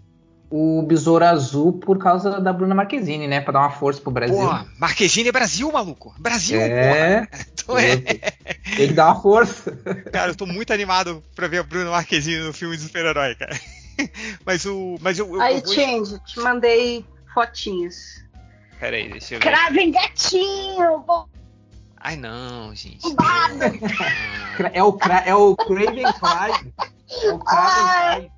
o 0.58 0.82
Besouro 0.84 1.26
Azul 1.26 1.74
por 1.74 1.98
causa 1.98 2.40
da 2.40 2.54
Bruna 2.54 2.74
Marquezine, 2.74 3.28
né? 3.28 3.42
Pra 3.42 3.52
dar 3.52 3.60
uma 3.60 3.72
força 3.72 4.00
pro 4.00 4.10
Brasil. 4.12 4.38
Pô, 4.38 4.58
Marquezine 4.80 5.28
é 5.28 5.32
Brasil, 5.32 5.70
maluco. 5.72 6.16
Brasil, 6.18 6.60
é, 6.62 7.26
porra. 7.26 7.30
Então 7.66 7.78
é, 7.80 7.96
tem 7.98 8.88
que 8.90 8.94
dar 8.94 9.08
uma 9.12 9.22
força. 9.22 9.72
cara, 10.14 10.32
eu 10.32 10.36
tô 10.36 10.46
muito 10.46 10.72
animado 10.72 11.22
pra 11.36 11.48
ver 11.48 11.58
a 11.60 11.64
Bruna 11.64 11.90
Marquezine 11.90 12.44
no 12.44 12.54
filme 12.54 12.78
de 12.78 12.84
super-herói, 12.84 13.34
cara. 13.36 13.60
Mas 14.46 14.66
o. 14.66 14.98
Mas 15.02 15.18
eu. 15.20 15.34
eu, 15.34 15.42
Aí, 15.42 15.56
eu. 15.62 15.68
Change, 15.68 16.20
te 16.26 16.40
mandei 16.40 17.04
fotinhos. 17.34 18.24
Pera 18.80 18.96
aí, 18.98 19.10
deixa 19.10 19.36
eu 19.36 19.40
ver. 19.40 19.46
Cravem 19.46 19.92
gatinho! 19.92 21.06
Ai, 21.98 22.16
não, 22.16 22.74
gente. 22.76 23.04
É 24.74 24.84
o, 24.84 24.94
Cra- 24.94 25.24
é 25.26 25.34
o 25.34 25.56
Craven 25.56 26.04
Clyde. 26.14 26.74
É 27.24 27.32
o 27.32 27.40
Craven 27.40 28.16
Clyde. 28.20 28.32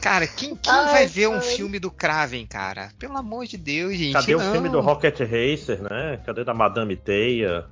Cara, 0.00 0.26
quem, 0.26 0.54
quem 0.54 0.72
Ai, 0.72 0.92
vai 0.92 1.06
ver 1.06 1.28
um 1.28 1.40
filme 1.40 1.78
do 1.78 1.90
Kraven, 1.90 2.46
cara? 2.46 2.90
Pelo 2.98 3.16
amor 3.18 3.46
de 3.46 3.56
Deus, 3.56 3.94
gente. 3.96 4.12
Cadê 4.12 4.36
não. 4.36 4.48
o 4.48 4.52
filme 4.52 4.68
do 4.68 4.80
Rocket 4.80 5.18
Racer, 5.20 5.82
né? 5.82 6.20
Cadê 6.24 6.44
da 6.44 6.54
Madame 6.54 6.96
Teia? 6.96 7.66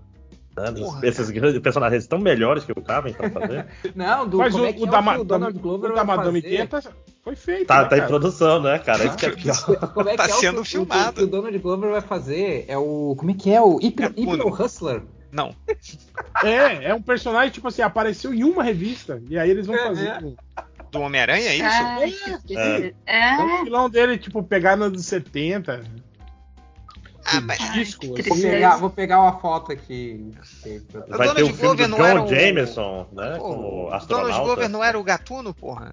Né? 0.56 0.72
Porra, 0.72 1.06
Esses 1.06 1.30
grandes 1.30 1.60
personagens 1.60 2.06
tão 2.06 2.18
melhores 2.18 2.64
que 2.64 2.72
o 2.72 2.82
Kraven 2.82 3.12
pra 3.12 3.30
fazer. 3.30 3.66
Não, 3.94 4.26
do 4.26 4.38
Mas 4.38 4.52
como 4.52 4.64
o, 4.64 4.66
é 4.66 4.72
que 4.72 4.80
o 4.82 4.86
é 4.86 4.90
da, 4.90 5.02
Ma- 5.02 5.18
o 5.18 5.24
Donald 5.24 5.58
Glover 5.58 5.92
o 5.92 5.94
da 5.94 6.02
Madame? 6.02 6.40
Teia 6.42 6.66
tá- 6.66 6.82
foi 7.22 7.36
feito. 7.36 7.66
Tá, 7.66 7.82
né, 7.82 7.88
tá 7.90 7.98
em 7.98 8.06
produção, 8.06 8.60
né, 8.62 8.78
cara? 8.78 9.04
Isso 9.04 9.16
que 9.18 9.26
é 9.26 9.30
pior. 9.32 9.54
Como 9.92 10.08
é 10.08 10.16
Tá 10.16 10.24
que 10.24 10.30
é 10.30 10.34
o 10.34 10.38
sendo 10.38 10.60
o- 10.62 10.64
filmado. 10.64 11.10
O, 11.10 11.14
que 11.14 11.22
o 11.24 11.26
Donald 11.26 11.58
Glover 11.58 11.90
vai 11.90 12.00
fazer 12.00 12.64
é 12.68 12.78
o. 12.78 13.14
Como 13.18 13.30
é 13.30 13.34
que 13.34 13.50
é? 13.52 13.60
O 13.60 13.76
Hypno, 13.78 14.08
Gapuno. 14.08 14.32
Hypno 14.32 14.64
Hustler. 14.64 15.02
Não. 15.30 15.54
É, 16.42 16.86
é 16.90 16.94
um 16.94 17.02
personagem, 17.02 17.50
tipo 17.52 17.68
assim, 17.68 17.82
apareceu 17.82 18.32
em 18.32 18.42
uma 18.42 18.62
revista. 18.62 19.20
E 19.28 19.38
aí 19.38 19.50
eles 19.50 19.66
vão 19.66 19.76
É, 19.76 19.86
fazer. 19.86 20.06
é. 20.08 20.18
um- 20.24 20.36
Do 20.98 21.02
Homem-Aranha, 21.04 21.48
é 21.48 21.54
isso? 21.54 21.64
Ai, 21.64 22.40
que 22.46 22.56
É. 22.58 22.92
É 23.06 23.34
É. 23.34 23.38
um 23.42 23.64
vilão 23.64 23.88
dele, 23.90 24.18
tipo, 24.18 24.42
pegar 24.42 24.76
nos 24.76 25.04
70. 25.06 25.82
Ah, 27.28 27.40
mas. 27.40 27.58
disco. 27.72 28.14
que 28.14 28.20
assim. 28.20 28.30
Vou 28.30 28.50
pegar, 28.50 28.76
vou 28.76 28.90
pegar 28.90 29.20
uma 29.20 29.40
foto 29.40 29.72
aqui. 29.72 30.32
O 30.64 31.16
Vai 31.16 31.34
ter 31.34 31.42
o 31.42 31.46
filme 31.48 31.58
Glover 31.58 31.86
do 31.86 31.88
não 31.88 31.98
John 31.98 32.04
era 32.06 32.22
o- 32.22 32.28
Jameson, 32.28 33.08
né? 33.12 33.34
Pô, 33.36 33.42
como 33.42 33.86
o 33.88 34.06
Donald. 34.06 34.44
Glover 34.44 34.68
não 34.68 34.84
era 34.84 34.98
o 34.98 35.02
gatuno, 35.02 35.52
porra? 35.52 35.92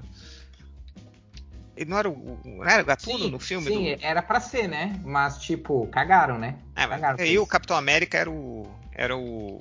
Ele 1.75 1.89
não 1.89 1.97
era 1.97 2.07
o, 2.07 2.39
não 2.45 2.63
era 2.63 2.83
o 2.83 2.85
gatuno 2.85 3.27
no 3.29 3.39
filme? 3.39 3.65
sim 3.67 3.95
do... 3.95 4.05
era 4.05 4.21
pra 4.21 4.39
ser, 4.39 4.67
né? 4.67 4.95
Mas, 5.03 5.39
tipo, 5.39 5.87
cagaram, 5.87 6.37
né? 6.37 6.55
É, 6.75 6.81
mas 6.85 7.01
cagaram. 7.01 7.23
aí 7.23 7.39
o 7.39 7.47
Capitão 7.47 7.75
América 7.75 8.15
era 8.19 8.29
o. 8.29 8.67
Era 8.93 9.17
o. 9.17 9.59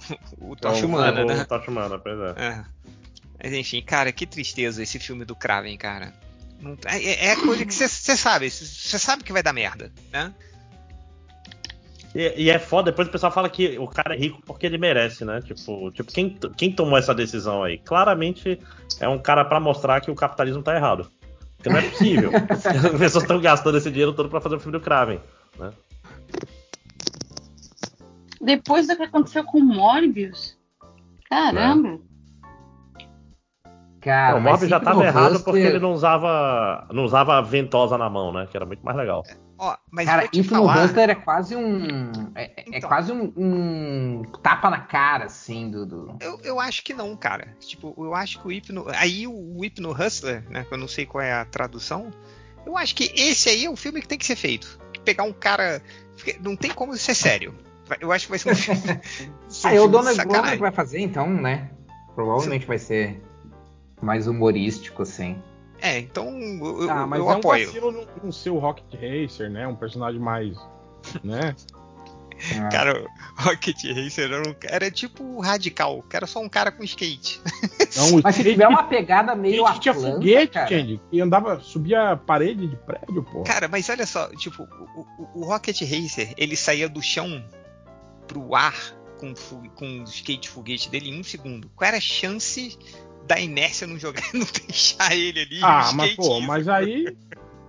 O 0.40 0.54
É 0.54 0.56
Tocha 0.56 0.84
o- 0.84 0.88
Humana, 0.88 1.22
o 1.22 1.26
né? 1.26 1.44
Tocha 1.44 1.70
Humana, 1.70 1.96
pois 2.00 2.18
é. 2.18 2.34
É. 2.36 2.64
Mas 3.42 3.52
enfim, 3.52 3.82
cara, 3.82 4.12
que 4.12 4.26
tristeza 4.26 4.82
esse 4.82 4.98
filme 4.98 5.24
do 5.24 5.34
Kraven, 5.34 5.76
cara. 5.76 6.12
Não- 6.60 6.76
é, 6.84 7.30
é 7.30 7.36
coisa 7.36 7.66
que 7.66 7.74
você 7.74 8.16
sabe, 8.16 8.48
você 8.48 8.98
sabe 8.98 9.24
que 9.24 9.32
vai 9.32 9.42
dar 9.42 9.52
merda, 9.52 9.92
né? 10.12 10.32
E, 12.14 12.44
e 12.44 12.50
é 12.50 12.58
foda, 12.58 12.90
depois 12.90 13.08
o 13.08 13.10
pessoal 13.10 13.32
fala 13.32 13.48
que 13.48 13.78
o 13.78 13.88
cara 13.88 14.14
é 14.14 14.18
rico 14.18 14.40
porque 14.46 14.66
ele 14.66 14.78
merece, 14.78 15.24
né? 15.24 15.40
Tipo, 15.40 15.90
tipo 15.90 16.12
quem, 16.12 16.38
quem 16.56 16.70
tomou 16.70 16.96
essa 16.96 17.14
decisão 17.14 17.64
aí? 17.64 17.78
Claramente 17.78 18.60
é 19.00 19.08
um 19.08 19.18
cara 19.18 19.44
pra 19.44 19.58
mostrar 19.58 20.00
que 20.00 20.10
o 20.10 20.14
capitalismo 20.14 20.62
tá 20.62 20.76
errado. 20.76 21.10
Porque 21.56 21.68
não 21.68 21.78
é 21.78 21.88
possível. 21.90 22.30
As 22.48 22.98
pessoas 22.98 23.24
estão 23.24 23.40
gastando 23.40 23.78
esse 23.78 23.90
dinheiro 23.90 24.12
todo 24.12 24.28
pra 24.28 24.40
fazer 24.40 24.56
o 24.56 24.60
filme 24.60 24.78
do 24.78 24.84
Kraven. 24.84 25.20
Né? 25.58 25.72
Depois 28.40 28.86
do 28.86 28.96
que 28.96 29.02
aconteceu 29.02 29.42
com 29.44 29.58
o 29.58 29.64
Morbius. 29.64 30.56
Caramba. 31.28 31.98
Cara, 34.02 34.36
o 34.36 34.40
Morbius 34.40 34.68
já 34.68 34.80
tava 34.80 35.04
errado 35.04 35.26
Hustler- 35.36 35.44
porque 35.44 35.60
ele 35.60 35.78
não 35.78 35.92
usava, 35.92 36.88
não 36.92 37.04
usava 37.04 37.38
a 37.38 37.40
ventosa 37.40 37.96
na 37.96 38.10
mão, 38.10 38.32
né? 38.32 38.48
Que 38.50 38.56
era 38.56 38.66
muito 38.66 38.84
mais 38.84 38.96
legal. 38.96 39.22
Ó, 39.56 39.76
mas 39.92 40.06
Cara, 40.06 40.28
falar. 40.48 40.84
Hustler 40.84 41.10
é 41.10 41.14
quase 41.14 41.54
um. 41.54 42.10
É, 42.34 42.50
é 42.62 42.64
Então. 42.66 42.88
quase 42.88 43.12
um, 43.12 43.32
um 43.36 44.22
tapa 44.42 44.68
na 44.68 44.80
cara, 44.80 45.26
assim, 45.26 45.70
do. 45.70 45.86
do- 45.86 46.16
Eu, 46.20 46.40
eu 46.42 46.58
acho 46.60 46.82
que 46.82 46.92
não, 46.92 47.14
cara. 47.16 47.56
Tipo, 47.60 47.94
eu 47.96 48.12
acho 48.12 48.40
que 48.40 48.46
o 48.48 48.50
Hypno. 48.50 48.86
Aí 48.96 49.24
o, 49.26 49.32
o 49.32 49.64
Hypno 49.64 49.92
Hustler, 49.92 50.44
né? 50.50 50.64
Que 50.68 50.74
eu 50.74 50.78
não 50.78 50.88
sei 50.88 51.06
qual 51.06 51.22
é 51.22 51.32
a 51.32 51.44
tradução. 51.44 52.10
Eu 52.66 52.76
acho 52.76 52.96
que 52.96 53.12
esse 53.14 53.48
aí 53.50 53.64
é 53.66 53.70
o 53.70 53.76
filme 53.76 54.00
que 54.00 54.08
tem 54.08 54.18
que 54.18 54.26
ser 54.26 54.36
feito. 54.36 54.80
Pegar 55.04 55.22
um 55.22 55.32
cara. 55.32 55.80
Não 56.40 56.56
tem 56.56 56.72
como 56.72 56.96
ser 56.96 57.14
sério. 57.14 57.54
Eu 58.00 58.10
acho 58.10 58.24
que 58.26 58.30
vai 58.30 58.38
ser 58.40 58.50
um 58.50 58.54
filme. 58.56 59.00
Ah, 59.62 59.74
é 59.74 59.80
o 59.80 59.86
Donald 59.86 60.24
Glover 60.24 60.52
que 60.52 60.58
vai 60.58 60.72
fazer, 60.72 60.98
então, 61.00 61.28
né? 61.28 61.70
Provavelmente 62.16 62.66
vai 62.66 62.78
ser 62.78 63.22
mais 64.02 64.26
humorístico, 64.26 65.02
assim. 65.02 65.40
É, 65.80 65.98
então 65.98 66.28
eu, 66.30 66.90
Ah, 66.90 67.06
mas 67.06 67.18
eu 67.20 67.26
é 67.30 67.34
um 67.34 67.38
apoio. 67.38 67.66
vacilo 67.66 67.92
não, 67.92 68.06
não 68.24 68.32
ser 68.32 68.50
o 68.50 68.58
Rocket 68.58 68.84
Racer, 68.94 69.50
né? 69.50 69.66
Um 69.66 69.74
personagem 69.76 70.20
mais. 70.20 70.56
né? 71.24 71.54
Ah. 72.58 72.68
Cara, 72.70 73.04
o 73.38 73.42
Rocket 73.42 73.76
Racer 73.84 74.24
era, 74.32 74.48
um- 74.48 74.54
era 74.64 74.90
tipo 74.90 75.40
radical, 75.40 76.02
que 76.08 76.16
era 76.16 76.26
só 76.26 76.40
um 76.40 76.48
cara 76.48 76.72
com 76.72 76.82
skate. 76.82 77.40
Não, 77.96 78.20
Mas 78.22 78.34
se 78.36 78.42
tiver 78.42 78.66
uma 78.66 78.82
pegada 78.84 79.34
meio 79.36 79.62
skate 79.64 79.80
tinha 79.80 79.92
Atlanta, 79.92 80.14
foguete, 80.16 80.52
cara, 80.52 80.68
Change, 80.68 81.00
e 81.12 81.20
andava, 81.20 81.60
subia 81.60 82.10
a 82.12 82.16
parede 82.16 82.66
de 82.66 82.76
prédio, 82.76 83.22
pô. 83.22 83.42
Cara, 83.44 83.68
mas 83.68 83.88
olha 83.88 84.06
só, 84.06 84.28
tipo, 84.34 84.62
o, 84.64 85.00
o- 85.18 85.28
o 85.40 85.44
Rocket 85.44 85.80
Racer, 85.82 86.32
ele 86.36 86.56
saía 86.56 86.88
do 86.88 87.00
chão 87.02 87.44
pro 88.26 88.54
ar 88.56 88.74
com, 89.20 89.32
com 89.76 90.00
o 90.00 90.04
skate 90.04 90.48
foguete 90.48 90.90
dele 90.90 91.10
em 91.10 91.20
um 91.20 91.24
segundo. 91.24 91.70
Qual 91.76 91.86
era 91.86 91.98
a 91.98 92.00
chance 92.00 92.76
da 93.26 93.38
inércia 93.40 93.86
não 93.86 93.98
jogar, 93.98 94.22
não 94.34 94.46
deixar 94.66 95.14
ele 95.14 95.40
ali? 95.40 95.60
Ah, 95.62 95.90
mas 95.94 96.10
skate 96.10 96.16
pô, 96.28 96.38
ia? 96.40 96.46
mas 96.46 96.68
aí. 96.68 97.16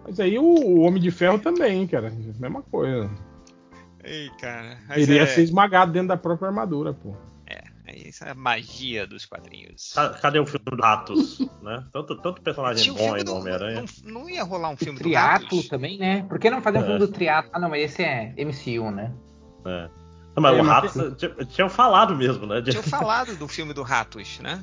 Mas 0.05 0.19
aí 0.19 0.38
o, 0.38 0.43
o 0.43 0.80
Homem 0.81 1.01
de 1.01 1.11
Ferro 1.11 1.39
também, 1.39 1.88
cara. 1.88 2.11
Mesma 2.39 2.61
coisa. 2.61 3.09
Ei, 4.03 4.30
cara. 4.39 4.77
Mas 4.88 5.07
Iria 5.07 5.21
é, 5.21 5.25
ser 5.27 5.43
esmagado 5.43 5.91
dentro 5.93 6.09
da 6.09 6.17
própria 6.17 6.49
armadura, 6.49 6.93
pô. 6.93 7.15
é, 7.47 7.63
isso 7.95 8.25
é 8.25 8.31
a 8.31 8.35
magia 8.35 9.07
dos 9.07 9.25
quadrinhos. 9.25 9.93
Ca- 9.95 10.09
Cadê 10.09 10.39
o 10.39 10.45
filme 10.45 10.65
do 10.65 10.75
Ratos? 10.81 11.39
né? 11.61 11.85
Tanto, 11.93 12.17
tanto 12.17 12.41
personagem 12.41 12.84
Tinha 12.84 12.95
bom 12.97 13.13
aí 13.13 13.23
do- 13.23 13.31
no 13.34 13.39
Homem-Aranha. 13.39 13.85
não, 14.03 14.21
não 14.23 14.30
ia 14.30 14.43
rolar 14.43 14.69
um 14.71 14.75
filme 14.77 14.99
do 14.99 15.03
Triatlo 15.03 15.45
Ratos? 15.57 15.69
também, 15.69 15.97
né? 15.97 16.25
Por 16.27 16.38
que 16.38 16.49
não 16.49 16.61
fazer 16.61 16.80
um 16.80 16.81
É. 16.81 16.84
filme 16.85 16.99
do 16.99 17.07
triatlo? 17.07 17.51
Ah, 17.53 17.59
não, 17.59 17.69
mas 17.69 17.84
esse 17.84 18.03
é 18.03 18.34
MCU, 18.38 18.91
né? 18.91 19.09
É. 19.65 19.89
Não, 20.35 20.41
mas 20.43 20.57
É, 20.57 20.61
o 20.61 20.65
mas 20.65 20.67
Ratos 20.95 21.17
tinha- 21.17 21.45
tinham 21.45 21.69
falado 21.69 22.13
mesmo, 22.13 22.45
né? 22.45 22.59
De- 22.59 22.71
Tinha 22.71 22.84
falado 22.84 23.38
do 23.38 23.47
filme 23.47 23.71
do 23.73 23.84
Ratos, 23.84 24.39
né? 24.39 24.61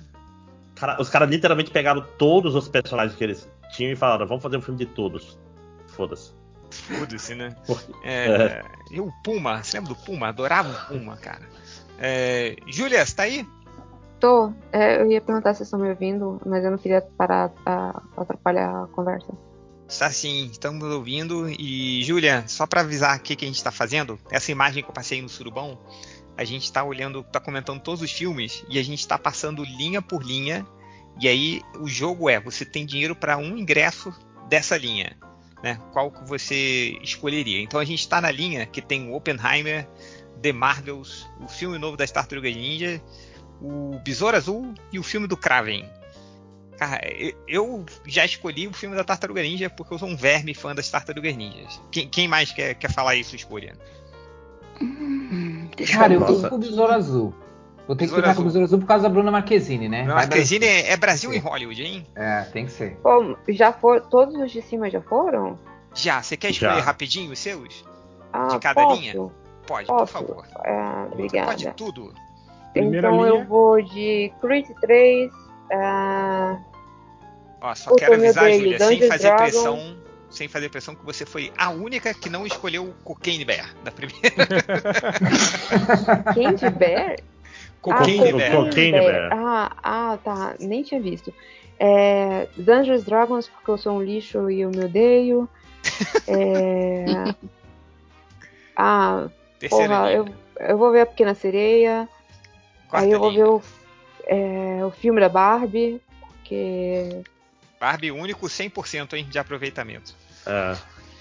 Cara, 0.81 0.97
os 0.99 1.11
caras 1.11 1.29
literalmente 1.29 1.71
pegaram 1.71 2.03
todos 2.17 2.55
os 2.55 2.67
personagens 2.67 3.15
que 3.15 3.23
eles 3.23 3.47
tinham 3.73 3.93
e 3.93 3.97
falaram: 3.97 4.27
vamos 4.27 4.43
fazer 4.43 4.57
um 4.57 4.63
filme 4.63 4.79
de 4.79 4.87
todos. 4.87 5.39
Foda-se. 5.89 6.33
Foda-se, 6.71 7.35
né? 7.35 7.55
É, 8.03 8.63
E 8.91 8.99
o 8.99 9.13
Puma, 9.23 9.63
você 9.63 9.77
lembra 9.77 9.95
do 9.95 10.01
Puma? 10.01 10.29
Adorava 10.29 10.71
o 10.71 10.87
Puma, 10.89 11.17
cara. 11.19 11.43
É, 11.99 12.57
Júlia, 12.67 13.05
você 13.05 13.15
tá 13.15 13.25
aí? 13.25 13.47
Tô. 14.19 14.53
É, 14.73 15.03
eu 15.03 15.11
ia 15.11 15.21
perguntar 15.21 15.53
se 15.53 15.59
vocês 15.59 15.67
estão 15.67 15.81
me 15.81 15.91
ouvindo, 15.91 16.41
mas 16.47 16.65
eu 16.65 16.71
não 16.71 16.79
queria 16.79 17.03
parar 17.03 17.53
a, 17.67 18.03
atrapalhar 18.17 18.85
a 18.85 18.87
conversa. 18.87 19.33
Está 19.87 20.11
sim, 20.11 20.47
estamos 20.47 20.83
ouvindo. 20.85 21.49
E, 21.49 22.03
Júlia, 22.05 22.45
só 22.47 22.67
para 22.67 22.81
avisar 22.81 23.19
o 23.19 23.21
que, 23.21 23.37
que 23.37 23.45
a 23.45 23.49
gente 23.49 23.57
está 23.57 23.73
fazendo, 23.73 24.19
essa 24.31 24.51
imagem 24.51 24.83
que 24.83 24.89
eu 24.89 24.95
passei 24.95 25.21
no 25.21 25.29
Surubão, 25.29 25.79
a 26.41 26.45
gente 26.45 26.65
está 26.65 26.83
olhando, 26.83 27.21
está 27.21 27.39
comentando 27.39 27.83
todos 27.83 28.01
os 28.01 28.11
filmes 28.11 28.65
e 28.67 28.79
a 28.79 28.83
gente 28.83 29.01
está 29.01 29.19
passando 29.19 29.63
linha 29.63 30.01
por 30.01 30.23
linha. 30.25 30.67
E 31.21 31.29
aí 31.29 31.61
o 31.79 31.87
jogo 31.87 32.31
é: 32.31 32.41
você 32.41 32.65
tem 32.65 32.87
dinheiro 32.87 33.15
para 33.15 33.37
um 33.37 33.59
ingresso 33.59 34.11
dessa 34.49 34.75
linha. 34.79 35.19
Né? 35.63 35.79
Qual 35.93 36.11
que 36.11 36.27
você 36.27 36.99
escolheria? 37.03 37.61
Então 37.61 37.79
a 37.79 37.85
gente 37.85 38.01
está 38.01 38.23
na 38.23 38.31
linha 38.31 38.65
que 38.65 38.81
tem 38.81 39.11
o 39.11 39.15
Oppenheimer, 39.15 39.87
The 40.41 40.51
Marvels, 40.51 41.29
o 41.39 41.47
filme 41.47 41.77
novo 41.77 41.95
das 41.95 42.11
Tartarugas 42.11 42.57
Ninja, 42.57 43.03
o 43.61 44.01
Besouro 44.03 44.35
Azul 44.35 44.73
e 44.91 44.99
o 44.99 45.03
filme 45.03 45.27
do 45.27 45.37
Kraven. 45.37 45.87
Cara, 46.79 47.03
eu- 47.47 47.85
já 48.07 48.25
escolhi 48.25 48.67
o 48.67 48.73
filme 48.73 48.97
da 48.97 49.05
Tartaruga 49.05 49.43
Ninja 49.43 49.69
porque 49.69 49.93
eu 49.93 49.99
sou 49.99 50.09
um 50.09 50.17
verme 50.17 50.55
fã 50.55 50.75
das 50.75 50.89
Tartarugas 50.89 51.37
Ninjas. 51.37 51.79
Quem, 51.93 52.09
quem 52.09 52.27
mais 52.27 52.51
quer, 52.51 52.73
quer 52.77 52.91
falar 52.91 53.15
isso, 53.17 53.37
escolha? 53.37 53.77
Deixa 55.77 55.99
Cara, 55.99 56.15
eu 56.15 56.21
eu 56.21 56.27
tô 56.43 56.49
com 56.49 56.55
o 56.57 56.59
Besouro 56.59 56.93
Azul. 56.93 57.35
Vou 57.87 57.97
ter 57.97 58.07
que 58.09 58.15
ficar 58.15 58.35
com 58.35 58.43
o 58.43 58.45
Besouro 58.45 58.65
Azul 58.65 58.79
por 58.79 58.87
causa 58.87 59.03
da 59.05 59.09
Bruna 59.09 59.31
Marquezine, 59.31 59.89
né? 59.89 60.05
Marquezine 60.05 60.65
é, 60.65 60.93
é 60.93 60.97
Brasil 60.97 61.31
Sim. 61.31 61.37
em 61.37 61.41
Hollywood, 61.41 61.83
hein? 61.83 62.07
É, 62.15 62.43
tem 62.53 62.67
que 62.67 62.73
ser. 62.73 62.97
Pô, 63.03 63.37
já 63.49 63.73
foram. 63.73 64.05
Todos 64.09 64.35
os 64.37 64.51
de 64.51 64.63
cima 64.63 64.89
já 64.91 65.01
foram? 65.01 65.59
Já, 65.95 66.23
você 66.23 66.37
quer 66.37 66.51
escolher 66.51 66.77
Já. 66.77 66.81
rapidinho 66.83 67.33
os 67.33 67.39
seus? 67.39 67.85
Ah, 68.33 68.47
De 68.49 68.59
cada 68.61 68.83
posso? 68.83 69.01
linha? 69.01 69.15
Pode, 69.67 69.87
Posso? 69.87 69.89
por 69.89 70.07
favor. 70.07 70.45
Ah, 70.57 71.07
Você 71.09 71.15
obrigada. 71.15 71.47
pode 71.49 71.71
tudo. 71.73 72.13
Primeira 72.73 73.09
então 73.09 73.25
linha. 73.25 73.41
eu 73.41 73.45
vou 73.45 73.83
de 73.83 74.33
Creed 74.41 74.67
3. 74.81 75.33
ah, 75.73 76.59
Ó, 77.61 77.75
só 77.75 77.91
Puta, 77.91 78.05
quero 78.07 78.17
meu 78.19 78.25
avisar, 78.31 78.53
Júlia, 78.53 78.79
sem 78.79 79.03
fazer 79.09 79.29
Dragons. 79.29 79.51
pressão, 79.51 79.97
sem 80.31 80.49
fazer 80.49 80.69
pressão, 80.69 80.95
que 80.95 81.05
você 81.05 81.27
foi 81.27 81.53
a 81.59 81.71
única 81.71 82.15
que 82.15 82.31
não 82.31 82.47
escolheu 82.47 82.85
o 82.85 82.95
Cocaine 83.05 83.45
Bear 83.45 83.75
da 83.83 83.91
primeira. 83.91 84.47
Candy 86.35 86.71
Bear? 86.71 87.17
Cocaine 87.83 88.31
ah, 88.31 88.37
Bear. 88.37 88.53
Cocaine 88.53 89.01
Bear. 89.01 89.33
Ah, 89.33 89.77
ah, 89.83 90.19
tá. 90.23 90.55
Nem 90.61 90.83
tinha 90.83 91.01
visto. 91.01 91.35
É, 91.79 92.47
Dungeons 92.57 93.05
Dragons, 93.05 93.49
porque 93.49 93.71
eu 93.71 93.79
sou 93.79 93.97
um 93.97 94.03
lixo 94.03 94.51
e 94.51 94.61
eu 94.61 94.71
me 94.71 94.85
odeio. 94.85 95.49
É, 96.29 97.05
ah, 98.77 99.29
Terceira 99.59 99.97
porra, 99.97 100.13
eu, 100.13 100.29
eu 100.61 100.79
vou 100.79 100.93
ver 100.93 101.01
a 101.01 101.07
Pequena 101.07 101.35
Sereia. 101.35 102.09
Quarta 102.89 103.07
aí 103.07 103.13
eu 103.13 103.19
vou 103.19 103.31
linha. 103.31 103.45
ver 103.45 103.51
o, 103.51 103.63
é, 104.27 104.85
o 104.85 104.91
filme 104.91 105.21
da 105.21 105.29
Barbie. 105.29 106.01
Que, 106.45 107.23
Barbie 107.81 108.13
único 108.13 108.47
100% 108.47 109.15
hein, 109.15 109.27
de 109.29 109.39
aproveitamento. 109.39 110.15
É. 110.47 110.77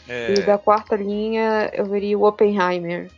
É, 0.08 0.34
E 0.34 0.42
da 0.42 0.58
quarta 0.58 0.96
linha 0.96 1.70
eu 1.74 1.86
veria 1.86 2.18
o 2.18 2.24
Oppenheimer. 2.28 3.10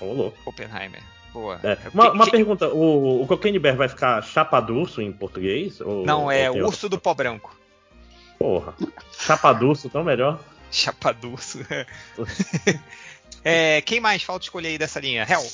Ô, 0.00 0.06
louco. 0.12 0.36
Oppenheimer. 0.44 1.00
Boa. 1.32 1.60
É. 1.62 1.76
Que- 1.76 1.88
Uma, 1.94 2.10
uma 2.12 2.24
que- 2.24 2.30
pergunta: 2.32 2.68
o, 2.68 3.22
o 3.22 3.26
Cocaine 3.26 3.58
Bear 3.58 3.76
vai 3.76 3.88
ficar 3.88 4.22
chapa 4.22 4.58
d'urso 4.60 5.00
em 5.00 5.12
português? 5.12 5.80
Ou, 5.80 6.04
Não, 6.04 6.30
é 6.30 6.50
ou 6.50 6.66
Urso 6.66 6.88
do 6.88 6.98
Pó 6.98 7.14
Branco. 7.14 7.54
Porra. 8.38 8.74
Chapa 9.18 9.52
d'urso, 9.52 9.88
tão 9.88 10.02
melhor. 10.02 10.40
Chapadurso. 10.70 11.60
é, 13.44 13.80
quem 13.82 14.00
mais 14.00 14.22
falta 14.22 14.44
escolher 14.44 14.68
aí 14.68 14.78
dessa 14.78 14.98
linha? 15.00 15.26
Hell. 15.28 15.46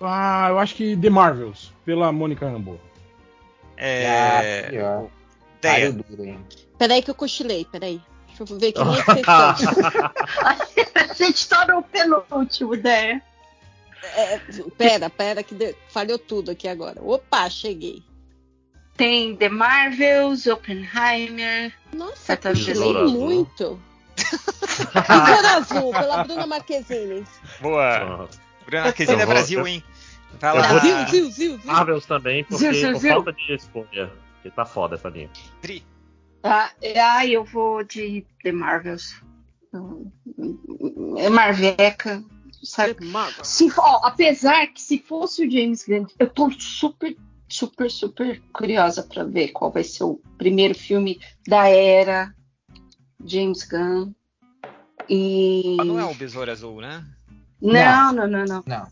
Ah, 0.00 0.46
eu 0.50 0.58
acho 0.58 0.74
que 0.74 0.96
The 0.96 1.10
Marvels, 1.10 1.72
pela 1.84 2.12
Mônica 2.12 2.48
Rambeau. 2.48 2.80
É, 3.76 4.70
Ah. 4.82 5.04
Deia. 5.60 5.96
Peraí 6.78 7.02
que 7.02 7.10
eu 7.10 7.14
cochilei, 7.14 7.64
peraí. 7.70 8.00
Deixa 8.28 8.42
eu 8.52 8.58
ver 8.58 8.72
quem 8.72 8.82
é 8.82 8.96
que 8.96 9.04
vocês 9.12 9.18
estão. 9.18 10.12
A 11.10 11.14
gente 11.14 11.48
tá 11.48 11.66
no 11.66 11.82
penúltimo, 11.82 12.74
ideia. 12.74 13.22
É, 14.14 14.38
pera, 14.76 15.08
pera, 15.10 15.42
que 15.42 15.54
de- 15.54 15.74
falhou 15.88 16.18
tudo 16.18 16.50
aqui 16.50 16.68
agora. 16.68 17.00
Opa, 17.02 17.48
cheguei. 17.50 18.02
Tem 18.96 19.34
The 19.36 19.48
Marvels, 19.48 20.46
Oppenheimer. 20.46 21.72
Nossa, 21.92 22.36
Tá 22.36 22.50
cochilei 22.50 22.92
muito. 23.08 23.80
Besouro 24.16 25.46
Azul, 25.48 25.92
pela 25.92 26.24
Bruna 26.24 26.46
Marquezine. 26.46 27.24
Boa. 27.60 28.28
Bruna 28.64 28.84
Marquezine 28.84 29.18
Eu 29.18 29.22
é 29.22 29.26
Brasil, 29.26 29.66
hein? 29.66 29.82
Eu 30.42 30.54
lá. 30.54 30.78
Zil, 30.78 30.96
zil, 31.08 31.30
zil, 31.30 31.30
zil. 31.30 31.60
Marvels 31.64 32.06
também, 32.06 32.44
porque 32.44 32.58
Zil, 32.64 32.74
zil, 32.74 32.92
por 32.92 33.00
zil. 33.00 33.12
falta 33.14 33.32
de 33.32 33.54
escolha. 33.54 34.12
Porque 34.46 34.50
tá 34.54 34.64
foda 34.64 34.94
essa 34.94 35.08
linha. 35.08 35.28
Dri. 35.60 35.84
Ah, 36.44 36.70
ah, 37.00 37.26
eu 37.26 37.44
vou 37.44 37.82
de 37.82 38.24
The 38.44 38.52
Marvels. 38.52 39.20
É 41.18 41.28
Marveca. 41.28 42.22
Sabe? 42.62 42.96
Se, 43.42 43.70
ó, 43.76 44.06
apesar 44.06 44.68
que 44.68 44.80
se 44.80 44.98
fosse 44.98 45.46
o 45.46 45.50
James 45.50 45.84
Gunn, 45.86 46.06
eu 46.18 46.28
tô 46.30 46.50
super, 46.52 47.16
super, 47.48 47.90
super 47.90 48.40
curiosa 48.52 49.02
pra 49.02 49.24
ver 49.24 49.48
qual 49.48 49.70
vai 49.70 49.84
ser 49.84 50.04
o 50.04 50.20
primeiro 50.38 50.74
filme 50.74 51.20
da 51.46 51.68
era 51.68 52.34
James 53.24 53.64
Gunn. 53.68 54.12
E 55.08 55.76
Ah, 55.80 55.84
não 55.84 55.98
é 55.98 56.04
o 56.04 56.14
Besouro 56.14 56.50
Azul, 56.50 56.80
né? 56.80 57.04
não, 57.60 58.12
não, 58.12 58.26
não, 58.28 58.44
não. 58.44 58.62
Não. 58.66 58.86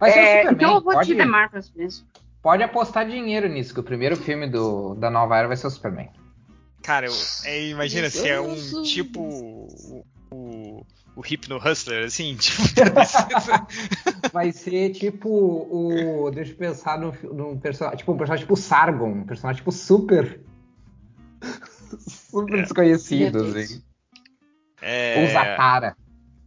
Vai 0.00 0.12
ser 0.12 0.18
o 0.18 0.22
É, 0.22 0.36
Superman. 0.42 0.54
então 0.54 0.74
eu 0.76 0.82
vou 0.82 0.92
pode, 0.92 1.08
de 1.08 1.16
The 1.16 1.24
Marvels 1.24 1.72
mesmo. 1.74 2.06
Pode 2.48 2.62
apostar 2.62 3.06
dinheiro 3.06 3.46
nisso, 3.46 3.74
que 3.74 3.80
o 3.80 3.82
primeiro 3.82 4.16
filme 4.16 4.48
do, 4.48 4.94
da 4.94 5.10
nova 5.10 5.36
era 5.36 5.46
vai 5.46 5.54
ser 5.54 5.66
o 5.66 5.70
Superman. 5.70 6.08
Cara, 6.82 7.04
eu, 7.04 7.12
é, 7.44 7.66
imagina 7.66 8.08
se 8.08 8.26
é 8.26 8.40
um 8.40 8.56
tipo 8.84 9.20
o, 9.20 10.02
o, 10.32 10.86
o 11.14 11.20
Hypno 11.20 11.58
Hustler, 11.58 12.06
assim, 12.06 12.36
tipo. 12.40 12.62
Vai 14.32 14.50
ser 14.50 14.92
tipo 14.92 15.28
o. 15.28 16.30
Deixa 16.30 16.52
eu 16.52 16.56
pensar 16.56 16.98
num, 16.98 17.12
num 17.22 17.58
personagem. 17.58 17.98
Tipo 17.98 18.12
um 18.12 18.16
personagem 18.16 18.44
tipo 18.46 18.56
Sargon. 18.56 19.10
Um 19.10 19.26
personagem 19.26 19.58
tipo 19.58 19.70
super. 19.70 20.40
super 22.08 22.62
desconhecido, 22.62 23.44
Meu 23.44 23.52
Deus. 23.52 23.56
assim. 23.66 23.82
é, 24.80 25.20
Ou 25.20 25.26
Zatara. 25.26 25.94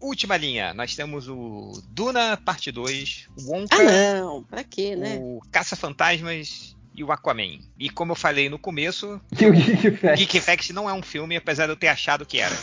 Última 0.01 0.35
linha, 0.37 0.73
nós 0.73 0.95
temos 0.95 1.27
o 1.27 1.71
Duna 1.89 2.37
Parte 2.37 2.71
2, 2.71 3.27
o 3.39 3.51
Wonka, 3.51 3.75
Ah, 3.75 4.19
não. 4.21 4.43
Pra 4.43 4.63
quê, 4.63 4.95
né? 4.95 5.17
o 5.21 5.39
Caça-Fantasmas 5.51 6.75
e 6.93 7.03
o 7.03 7.11
Aquaman. 7.11 7.59
E 7.79 7.89
como 7.89 8.11
eu 8.11 8.15
falei 8.15 8.49
no 8.49 8.59
começo, 8.59 9.19
Que 9.35 9.45
o 9.47 9.53
Geek 9.53 9.91
Fest. 9.91 10.17
Geek 10.19 10.37
Effect 10.37 10.73
não 10.73 10.89
é 10.89 10.93
um 10.93 11.01
filme, 11.01 11.35
apesar 11.37 11.65
de 11.65 11.71
eu 11.73 11.77
ter 11.77 11.87
achado 11.87 12.25
que 12.25 12.39
era. 12.39 12.55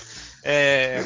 É, 0.45 1.03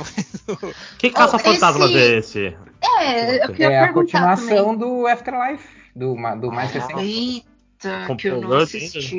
Que 0.99 1.11
caça-fantasmas 1.11 1.91
esse- 1.91 1.99
é 1.99 2.19
esse? 2.19 2.57
É, 3.01 3.45
eu 3.45 3.49
queria 3.49 3.71
É 3.71 3.79
a 3.81 3.93
continuação 3.93 4.77
do 4.77 5.07
Afterlife. 5.07 5.67
Do, 5.95 6.15
do 6.41 6.51
mais 6.51 6.71
recente. 6.71 6.89
também. 6.93 7.45
Eita, 7.85 8.07
Com 8.07 8.17
que 8.17 8.29
eu 8.29 8.41
não 8.41 8.53
assisti. 8.59 9.17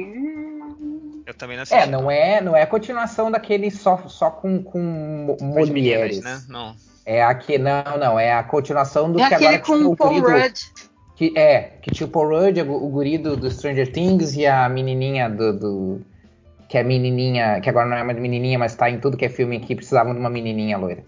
Eu 1.26 1.34
também 1.34 1.56
não 1.56 1.64
assisti. 1.64 1.82
É, 1.82 1.86
não 1.88 2.12
é, 2.12 2.42
não 2.42 2.56
é 2.56 2.64
a 2.64 2.68
continuação 2.68 3.32
daquele 3.32 3.72
só, 3.72 3.98
só 4.08 4.30
com, 4.30 4.62
com 4.64 5.38
as 5.40 5.70
meninas, 5.70 5.70
mulheres. 5.70 6.22
né? 6.22 6.44
Não. 6.50 6.76
É 7.06 7.22
aqui, 7.24 7.58
não, 7.58 7.84
não, 8.00 8.20
é 8.20 8.34
a 8.34 8.44
continuação 8.44 9.12
do 9.12 9.20
É 9.20 9.28
que 9.28 9.34
agora 9.36 9.60
com 9.60 9.76
tinha 9.78 9.88
o 9.90 9.96
Paul 9.96 10.10
guri 10.22 10.22
do- 10.22 10.30
Rudd. 10.44 10.60
Que, 11.16 11.34
é, 11.38 11.62
que 11.82 11.92
tinha 11.92 12.08
o 12.08 12.10
Paul 12.10 12.30
Rudd, 12.30 12.60
o, 12.62 12.72
o 12.86 12.90
guri 12.90 13.18
do, 13.18 13.36
do 13.38 13.52
Stranger 13.52 13.92
Things 13.92 14.36
e 14.36 14.46
a 14.48 14.68
menininha 14.70 15.30
do, 15.30 15.54
do- 15.54 16.02
Que 16.70 16.78
é 16.78 16.82
a 16.82 16.84
menininha, 16.84 17.60
que 17.62 17.70
agora 17.70 17.88
não 17.88 17.98
é 17.98 18.04
mais 18.04 18.18
menininha, 18.20 18.58
mas 18.58 18.74
tá 18.76 18.90
em 18.90 19.00
tudo 19.00 19.18
que 19.18 19.26
é 19.26 19.30
filme 19.30 19.60
que 19.60 19.76
precisavam 19.76 20.14
de 20.14 20.20
uma 20.20 20.30
menininha 20.30 20.78
loira. 20.78 21.04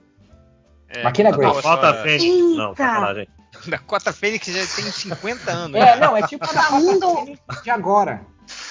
É, 0.89 1.01
Maquina 1.03 1.31
da 1.31 1.37
Grace. 1.37 1.55
Cota- 1.61 1.69
Bota 1.69 1.93
Fênix. 2.03 2.23
Não, 2.57 2.69
Eita. 2.69 2.83
sacanagem. 2.83 3.27
Da 3.67 3.77
Cota 3.79 4.11
Fênix 4.13 4.45
já 4.47 4.53
tem 4.75 4.91
50 4.91 5.51
anos. 5.51 5.79
É, 5.79 5.97
não, 5.97 6.15
é 6.17 6.27
tipo 6.27 6.43
a 6.43 6.51
da 6.53 6.61
Falando- 6.61 7.39
de 7.63 7.69
agora. 7.69 8.21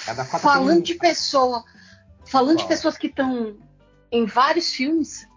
É 0.07 0.11
a 0.11 0.13
da 0.13 0.23
Cota 0.25 0.39
Falando 0.39 0.67
Fênix. 0.69 0.87
de 0.87 0.93
pessoa, 0.95 1.63
falando 2.27 2.59
de 2.59 2.67
pessoas 2.67 2.97
que 2.97 3.07
estão 3.07 3.55
em 4.11 4.25
vários 4.25 4.73
filmes, 4.73 5.27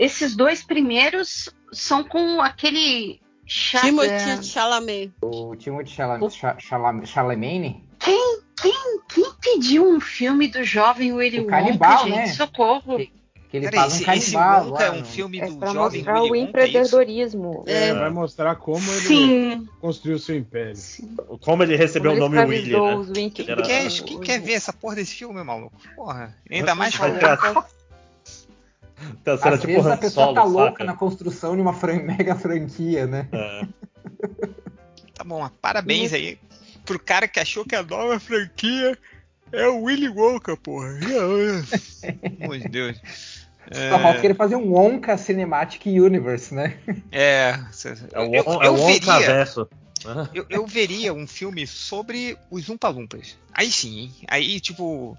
esses 0.00 0.34
dois 0.34 0.62
primeiros 0.64 1.50
são 1.72 2.02
com 2.02 2.40
aquele 2.40 3.20
Chata- 3.46 3.86
Timothée 3.86 4.42
Chalamet. 4.42 5.12
O 5.22 5.54
Timothée 5.54 5.92
Chalamet, 5.94 6.32
Cha- 6.34 6.56
Chalam- 6.58 7.04
Chalamet, 7.04 7.76
Quem, 7.98 8.40
quem, 8.60 8.72
quem 9.12 9.24
pediu 9.40 9.86
um 9.88 10.00
filme 10.00 10.48
do 10.48 10.64
jovem 10.64 11.12
Willy 11.12 11.40
O 11.40 11.42
Wonka, 11.42 11.56
canibal, 11.56 12.04
gente? 12.04 12.16
né? 12.16 12.26
Socorro. 12.28 12.98
que 13.50 13.56
ele 13.56 13.68
Peraí, 13.68 13.80
faz 13.80 13.92
um 13.92 13.96
esse, 13.96 14.10
esse 14.10 14.32
canibal. 14.32 14.64
Wonka 14.70 14.84
é 14.84 14.90
um 14.92 14.98
no- 15.00 15.04
filme 15.04 15.40
É 15.40 15.46
do 15.46 15.56
pra 15.56 15.72
jovem 15.72 15.98
mostrar 16.04 16.20
Willy 16.22 16.30
o 16.30 16.34
é 16.34 16.38
empreendedorismo. 16.38 17.64
É, 17.66 17.92
vai 17.94 18.10
mostrar 18.10 18.54
como 18.56 18.90
ele 18.92 19.00
Sim. 19.00 19.68
construiu 19.80 20.18
seu 20.20 20.36
império. 20.36 20.74
Como 21.40 21.62
ele 21.64 21.74
recebeu 21.76 22.12
o 22.12 22.18
Como 22.18 22.32
nome 22.34 22.54
ele 22.54 22.74
Willy, 22.76 22.80
né? 22.80 23.20
Wink- 23.20 23.44
Quem, 23.44 23.56
quer, 23.56 23.90
quem 23.90 24.20
quer 24.20 24.40
ver 24.40 24.52
essa 24.52 24.72
porra 24.72 24.94
desse 24.94 25.16
filme, 25.16 25.42
maluco? 25.42 25.76
Porra. 25.96 26.36
Ainda 26.48 26.74
mais 26.76 26.94
Vai 26.94 27.10
cena 29.24 29.54
Às 29.54 29.60
tipo 29.60 29.72
vezes 29.72 29.86
a 29.86 29.96
pessoa 29.96 30.26
Solo, 30.26 30.34
tá 30.34 30.44
louca 30.44 30.70
saca? 30.72 30.84
na 30.84 30.94
construção 30.94 31.56
de 31.56 31.62
uma 31.62 31.72
fran- 31.72 32.02
mega 32.04 32.34
franquia, 32.36 33.06
né? 33.06 33.28
É. 33.32 33.62
Tá 35.14 35.24
bom, 35.24 35.46
parabéns 35.60 36.14
aí 36.14 36.38
pro 36.86 36.98
cara 36.98 37.28
que 37.28 37.38
achou 37.38 37.62
que 37.62 37.76
a 37.76 37.82
nova 37.82 38.18
franquia 38.18 38.96
é 39.52 39.68
o 39.68 39.82
Willy 39.82 40.08
Wonka, 40.08 40.56
porra. 40.56 40.98
Pelo 40.98 42.44
amor 42.44 42.58
de 42.58 42.68
Deus. 42.68 42.96
Só 43.70 43.98
falta 44.00 44.20
querer 44.22 44.34
fazer 44.34 44.56
um 44.56 44.72
Wonka 44.72 45.18
Cinematic 45.18 45.84
Universe, 45.86 46.54
né? 46.54 46.78
É, 47.12 47.50
É 48.12 48.18
o, 48.18 48.34
eu, 48.34 48.44
Won- 48.46 48.54
eu, 48.54 48.62
é 48.62 48.70
o 48.70 48.76
veria, 48.76 49.10
Wonkaverso. 49.12 49.68
eu, 50.32 50.46
eu 50.48 50.66
veria 50.66 51.12
um 51.12 51.26
filme 51.26 51.66
sobre 51.66 52.38
os 52.50 52.70
Umpalumpas. 52.70 53.36
Aí 53.52 53.70
sim, 53.70 53.98
hein? 54.00 54.12
Aí, 54.26 54.58
tipo, 54.58 55.18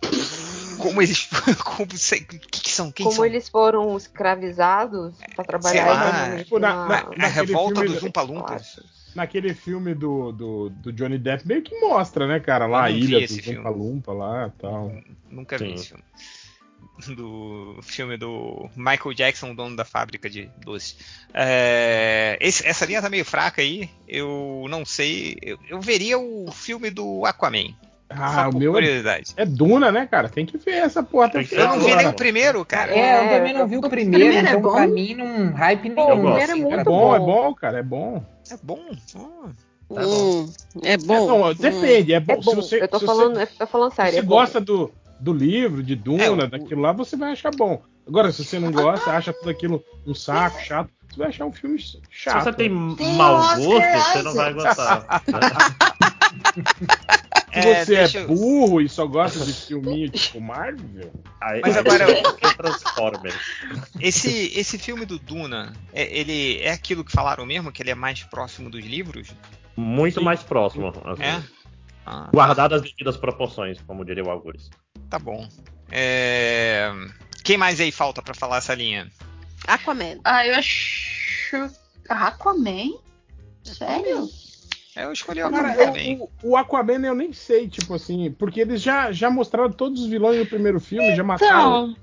como 0.82 1.02
eles. 1.02 1.30
Como, 1.64 1.98
sei- 1.98 2.22
que, 2.22 2.38
que 2.40 2.70
são? 2.72 2.92
Quem 2.92 3.04
Como 3.06 3.16
são? 3.18 3.26
eles 3.26 3.48
foram 3.50 3.96
escravizados 3.98 5.16
pra 5.36 5.46
trabalhar 5.46 5.86
lá, 5.86 5.94
exatamente 6.10 6.44
tipo, 6.44 6.60
na- 6.60 6.88
na- 6.88 7.10
na- 7.18 7.28
revolta 7.28 7.82
dos 7.84 8.02
do- 8.02 8.08
Umpalumpas. 8.08 8.80
Naquele 9.16 9.54
filme 9.54 9.94
do, 9.94 10.32
do, 10.32 10.70
do 10.70 10.92
Johnny 10.94 11.18
Depp, 11.18 11.46
meio 11.48 11.62
que 11.62 11.78
mostra, 11.82 12.26
né, 12.28 12.40
cara? 12.40 12.66
Lá 12.66 12.86
a 12.86 12.90
vi 12.90 13.00
ilha 13.02 13.28
do 13.28 13.34
filme. 13.34 13.58
Lumpa 13.58 13.70
Lumpa 13.70 14.14
lá 14.14 14.48
e 14.48 14.62
tal. 14.62 14.92
Nunca 15.30 15.58
vi 15.58 15.66
Sim. 15.70 15.74
esse 15.76 15.88
filme. 15.90 16.04
Do 17.16 17.80
filme 17.82 18.16
do 18.16 18.70
Michael 18.76 19.14
Jackson, 19.16 19.52
o 19.52 19.56
dono 19.56 19.76
da 19.76 19.84
fábrica 19.84 20.30
de 20.30 20.50
doces. 20.64 20.98
É, 21.34 22.38
esse- 22.40 22.66
essa 22.68 22.86
linha 22.86 23.02
tá 23.02 23.10
meio 23.10 23.26
fraca 23.26 23.60
aí. 23.62 23.90
Eu 24.08 24.66
não 24.70 24.86
sei. 24.86 25.36
Eu, 25.42 25.58
eu 25.68 25.82
veria 25.82 26.20
o 26.20 26.52
filme 26.52 26.92
do 26.92 27.26
Aquaman. 27.26 27.74
Ah, 28.14 28.50
o 28.50 28.54
meu 28.58 28.72
é, 28.72 28.76
curiosidade. 28.76 29.34
é 29.38 29.46
Duna, 29.46 29.92
né, 29.92 30.08
cara? 30.08 30.28
Tem 30.30 30.46
que 30.46 30.58
ver 30.58 30.72
essa 30.78 31.02
porra. 31.04 31.32
Eu 31.52 31.68
não 31.68 31.80
vi 31.80 31.86
Agora. 31.86 31.98
nem 31.98 32.08
o 32.08 32.14
primeiro, 32.14 32.66
cara. 32.66 32.92
É, 32.94 32.98
eu 32.98 33.04
É, 33.04 33.38
também 33.38 33.54
não 33.54 33.68
vi 33.68 33.78
o 33.78 33.80
o 33.80 33.90
primeiro, 33.90 34.26
primeiro 34.26 34.48
é 34.48 34.50
então 34.50 34.62
bom? 34.62 34.72
pra 34.74 34.88
mim 34.88 35.14
não 35.16 35.54
hype 35.54 35.90
Eu 35.90 35.96
nenhum. 35.96 36.22
gosto. 36.22 36.22
Primeiro 36.22 36.52
é 36.52 36.56
assim, 36.56 36.62
muito 36.62 36.74
É 36.74 36.76
cara. 36.78 36.84
bom, 36.84 37.16
é 37.16 37.20
bom. 37.20 37.26
bom, 37.26 37.54
cara, 37.56 37.80
é 37.80 37.84
bom. 37.84 38.24
É 38.50 38.58
bom. 38.62 38.86
Tá 39.94 40.02
bom. 40.08 40.44
Hum, 40.44 40.54
é 40.84 40.94
É 40.94 40.98
bom. 40.98 41.28
bom, 41.28 41.50
Hum. 41.50 41.54
depende, 41.54 42.14
é 42.14 42.20
bom. 42.20 42.34
É 42.34 42.36
bom. 42.38 42.42
Se 42.42 42.56
você, 42.56 42.82
eu 42.82 42.88
tô 42.88 43.00
se 43.00 43.06
falando, 43.06 43.34
você, 43.36 43.44
eu 43.44 43.48
tô 43.48 43.68
falando 43.68 43.90
se 43.92 43.96
sério. 43.96 44.14
você 44.14 44.20
é 44.20 44.22
bom. 44.24 44.36
gosta 44.36 44.62
do, 44.62 44.92
do 45.20 45.34
livro, 45.34 45.84
de 45.84 45.96
Duna, 45.96 46.24
É, 46.24 46.30
o- 46.32 46.48
daquilo 46.48 46.82
lá, 46.82 46.92
você 46.94 47.16
vai 47.18 47.32
achar 47.32 47.52
bom. 47.52 47.82
Agora, 48.08 48.32
se 48.32 48.44
você 48.44 48.60
não 48.60 48.72
gosta, 48.72 49.12
acha 49.12 49.32
tudo 49.34 49.50
aquilo 49.50 49.84
um 50.08 50.14
saco, 50.14 50.60
chato, 50.60 50.90
você 51.10 51.20
vai 51.20 51.28
achar 51.30 51.46
um 51.46 51.52
filme 51.52 51.78
Se 51.80 51.98
chato. 52.10 52.44
você 52.46 52.54
tem 52.54 52.96
Tem 52.96 53.16
mau 53.16 53.36
Oscar 53.36 53.58
gosto, 53.58 53.82
você 53.82 54.24
não 54.24 54.34
vai 54.34 54.54
gostar. 54.54 55.22
Se 57.54 57.60
É, 57.60 57.86
você 57.86 57.96
é 58.18 58.22
eu- 58.24 58.28
burro 58.28 58.80
e 58.82 58.88
só 58.88 59.06
gosta 59.06 59.44
de 59.46 59.52
filminho 59.54 60.10
tipo 60.10 60.40
Marvel, 60.40 61.12
Aí, 61.42 61.60
Mas 61.62 61.76
aí 61.76 61.80
agora- 61.80 62.06
tem 62.06 62.54
Transformers. 62.56 63.36
Esse, 64.00 64.52
esse 64.58 64.78
filme 64.78 65.06
do 65.06 65.18
Duna, 65.18 65.74
é, 65.92 66.04
ele 66.18 66.60
é 66.62 66.72
aquilo 66.72 67.04
que 67.04 67.12
falaram 67.12 67.46
mesmo, 67.46 67.72
que 67.72 67.82
ele 67.82 67.90
é 67.90 67.96
mais 67.96 68.24
próximo 68.24 68.70
dos 68.70 68.86
livros? 68.86 69.30
Muito 69.76 70.20
Sim. 70.20 70.26
mais 70.26 70.44
próximo. 70.44 70.94
assim. 71.06 71.24
É? 71.24 71.44
Ah, 72.06 72.30
Guardadas 72.32 72.82
as 72.82 72.90
devidas 72.90 73.18
proporções, 73.18 73.80
como 73.88 74.06
diria 74.06 74.24
o 74.24 74.30
Algures. 74.30 74.70
tá 75.10 75.18
bom. 75.20 75.48
É, 75.92 76.92
Quem 77.44 77.58
mais 77.58 77.80
aí 77.82 77.92
falta 77.92 78.22
pra 78.22 78.34
falar 78.36 78.58
essa 78.58 78.74
linha? 78.76 79.12
Aquaman. 79.68 80.20
Ah, 80.24 80.46
eu 80.46 80.56
acho. 80.56 81.70
Aquaman? 82.08 82.92
Sério? 83.64 84.30
É, 84.96 85.06
Eu 85.06 85.14
escolhi 85.14 85.42
o 85.44 85.50
Cara, 85.50 85.70
Aquaman 85.72 85.86
também. 85.88 86.18
eu- 86.20 86.30
o, 86.44 86.50
o 86.52 86.58
Aquaman 86.58 87.06
eu 87.06 87.16
nem 87.16 87.32
sei, 87.32 87.68
tipo 87.68 87.94
assim, 87.94 88.32
porque 88.32 88.60
eles 88.62 88.82
já, 88.82 89.12
já 89.12 89.30
mostraram 89.30 89.72
todos 89.72 90.02
os 90.02 90.08
vilões 90.08 90.38
no 90.40 90.46
primeiro 90.46 90.80
filme, 90.80 91.16
já 91.16 91.24
mataram, 91.24 91.94
Então, 91.94 91.96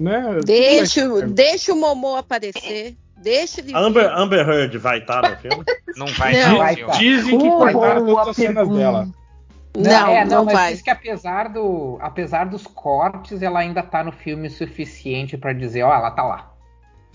né? 0.00 0.40
Deixa, 0.44 1.26
deixa 1.26 1.72
o 1.72 1.76
Momô 1.76 2.16
aparecer. 2.16 2.96
Deixa 3.16 3.60
ele. 3.60 3.74
Amber, 3.74 4.10
Amber 4.16 4.48
Heard 4.48 4.78
vai 4.78 4.98
estar 4.98 5.28
no 5.28 5.36
filme? 5.36 5.62
Não 5.96 6.06
vai 6.06 6.32
Não. 6.34 6.86
tá. 6.86 6.92
Dizem 6.98 7.38
que 7.38 7.48
cortaram 7.50 8.06
todas 8.06 8.28
as 8.28 8.36
cenas 8.36 8.54
pergunta. 8.54 8.78
dela. 8.78 9.08
Não, 9.76 10.08
é, 10.08 10.24
não, 10.24 10.44
mas 10.44 10.54
vai. 10.54 10.72
diz 10.72 10.82
que 10.82 10.90
apesar, 10.90 11.48
do, 11.52 11.96
apesar 12.00 12.44
dos 12.46 12.66
cortes, 12.66 13.40
ela 13.40 13.60
ainda 13.60 13.82
tá 13.84 14.02
no 14.02 14.10
filme 14.10 14.48
o 14.48 14.50
suficiente 14.50 15.36
pra 15.38 15.52
dizer, 15.52 15.84
ó, 15.84 15.94
ela 15.94 16.10
tá 16.10 16.24
lá. 16.24 16.52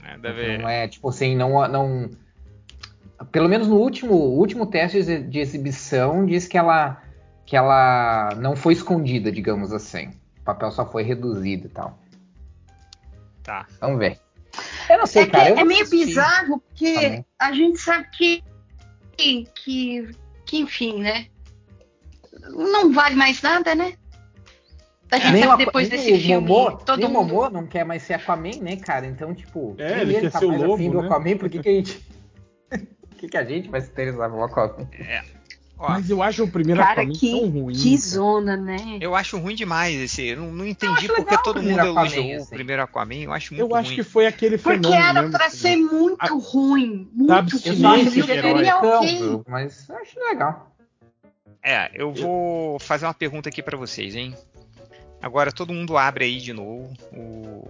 É, 0.08 0.18
deve... 0.18 0.58
Não 0.60 0.70
é, 0.70 0.88
tipo 0.88 1.10
assim, 1.10 1.36
não, 1.36 1.68
não. 1.68 2.10
Pelo 3.32 3.48
menos 3.48 3.68
no 3.68 3.78
último, 3.78 4.14
último 4.14 4.66
teste 4.66 5.02
de, 5.04 5.40
exibição 5.40 6.26
diz 6.26 6.48
que 6.48 6.58
ela, 6.58 7.02
que 7.46 7.56
ela 7.56 8.30
não 8.38 8.56
foi 8.56 8.74
escondida, 8.74 9.32
digamos 9.32 9.72
assim. 9.72 10.10
O 10.42 10.44
papel 10.44 10.72
só 10.72 10.86
foi 10.86 11.04
reduzido 11.04 11.68
e 11.68 11.70
tal. 11.70 11.98
Tá. 13.44 13.66
Vamos 13.80 14.00
ver. 14.00 14.20
Eu 14.90 14.98
não 15.00 15.06
sei, 15.06 15.24
é, 15.24 15.26
que 15.26 15.32
cara. 15.32 15.50
eu 15.50 15.58
é 15.58 15.64
meio 15.64 15.84
assistir. 15.84 16.06
bizarro, 16.06 16.60
porque 16.60 16.94
Também. 16.94 17.26
a 17.40 17.52
gente 17.54 17.78
sabe 17.80 18.08
que, 18.12 18.44
que, 19.18 19.48
que, 19.56 20.10
que, 20.46 20.58
enfim, 20.58 21.02
né? 21.02 21.28
Não 22.52 22.92
vale 22.94 23.16
mais 23.16 23.42
nada, 23.42 23.74
né? 23.74 23.94
A 25.12 25.18
gente 25.18 25.34
Nem 25.34 25.44
sabe 25.44 25.66
depois 25.66 25.90
nem 25.90 25.98
desse 26.00 26.14
o 26.14 26.20
filme, 26.20 26.48
Momô, 26.48 26.72
todo 26.78 27.00
nem 27.00 27.08
o 27.08 27.14
mundo. 27.14 27.28
Momô 27.34 27.50
não 27.50 27.66
quer 27.68 27.86
mais 27.86 28.04
ser 28.04 28.16
Aquaman, 28.16 28.60
né, 28.62 28.76
cara? 28.76 29.06
Então, 29.06 29.34
tipo, 29.34 29.76
É, 29.78 30.04
nem 30.04 30.16
ele 30.16 30.22
quer 30.22 30.32
tá 30.32 30.40
ser 30.40 30.46
o 30.46 30.52
lobo, 30.52 30.74
afim 30.76 30.90
do 30.90 31.02
né? 31.02 31.08
Aquaman, 31.08 31.38
por 31.38 31.50
que, 31.50 31.60
que 31.60 31.70
a 31.70 31.72
gente. 31.72 32.15
Por 33.16 33.20
que, 33.22 33.28
que 33.30 33.38
a 33.38 33.44
gente 33.44 33.70
vai 33.70 33.82
se 33.82 33.88
interessar 33.90 34.30
pelo 34.30 34.44
Aquaman? 34.44 34.88
Ó, 35.78 35.90
Mas 35.90 36.10
eu 36.10 36.24
acho 36.24 36.44
o 36.46 36.48
primeiro 36.50 36.80
Cara, 36.82 37.02
Aquaman 37.02 37.14
que, 37.14 37.32
tão 37.32 37.50
ruim. 37.50 37.76
que 37.76 37.90
cara. 37.98 38.02
zona, 38.02 38.56
né? 38.58 38.78
eu 39.02 39.14
acho 39.14 39.38
ruim 39.38 39.56
demais 39.56 39.94
esse. 40.00 40.26
Eu 40.28 40.38
não, 40.38 40.52
não 40.54 40.64
Eu 40.66 40.72
entendi 40.72 40.94
acho 40.94 41.16
porque 41.16 41.38
todo 41.44 41.60
o 41.60 41.64
mundo 41.64 41.80
Aquaman, 41.80 42.00
elogiou 42.02 42.26
o 42.32 42.36
assim. 42.44 42.56
primeiro 42.56 42.82
Aquaman. 42.82 43.16
Eu 43.16 43.34
acho 43.34 43.54
muito 43.54 43.70
Eu 43.70 43.76
acho 43.76 43.88
ruim. 43.90 43.96
que 43.98 44.04
foi 44.04 44.26
aquele 44.26 44.58
Porque 44.58 44.78
fenômeno. 44.78 45.04
era 45.04 45.22
mesmo, 45.22 45.38
pra 45.38 45.50
ser 45.50 45.76
muito 45.76 46.38
ruim. 46.40 47.10
Muito 47.14 47.30
Eu 47.30 47.36
acho 47.36 47.56
esse 48.08 48.22
que 48.22 48.26
que 48.26 48.32
é 48.32 48.42
seria 48.42 48.56
seria 48.56 48.78
ok. 48.78 49.18
viu? 49.18 49.44
mas 49.50 49.90
eu 49.90 49.98
acho 49.98 50.20
legal. 50.20 50.72
É, 51.62 51.92
eu 51.94 52.14
vou 52.14 52.80
fazer 52.80 53.06
uma 53.06 53.14
pergunta 53.14 53.50
aqui 53.50 53.62
pra 53.62 53.76
vocês, 53.76 54.16
hein? 54.16 54.34
Agora 55.22 55.52
todo 55.52 55.74
mundo 55.74 55.98
abre 55.98 56.24
aí 56.26 56.40
de 56.40 56.54
novo. 56.54 56.94
o- 57.12 57.68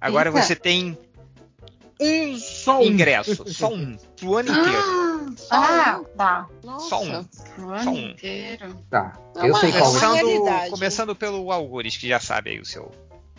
Agora 0.00 0.30
Eita. 0.30 0.42
você 0.42 0.56
tem 0.56 0.98
um 2.00 2.36
Só 2.36 2.80
um. 2.80 2.82
ingresso, 2.82 3.44
só 3.52 3.72
um, 3.72 3.96
pro 4.16 4.36
ano 4.36 4.50
inteiro. 4.50 5.36
Ah, 5.50 6.00
tá. 6.16 6.46
Nossa. 6.64 6.88
Só 6.88 7.02
um. 7.02 7.26
O 7.58 7.70
ano 7.70 7.84
Só 7.84 7.90
um. 7.90 8.08
inteiro. 8.10 8.76
Tá. 8.90 9.12
Eu 9.36 9.54
sei 9.56 9.70
é 9.70 9.72
qual 9.78 9.96
é. 9.96 10.00
Começando, 10.00 10.70
começando 10.70 11.16
pelo 11.16 11.50
Algures, 11.52 11.96
que 11.96 12.08
já 12.08 12.20
sabe 12.20 12.50
aí 12.50 12.60
o 12.60 12.64
seu. 12.64 12.90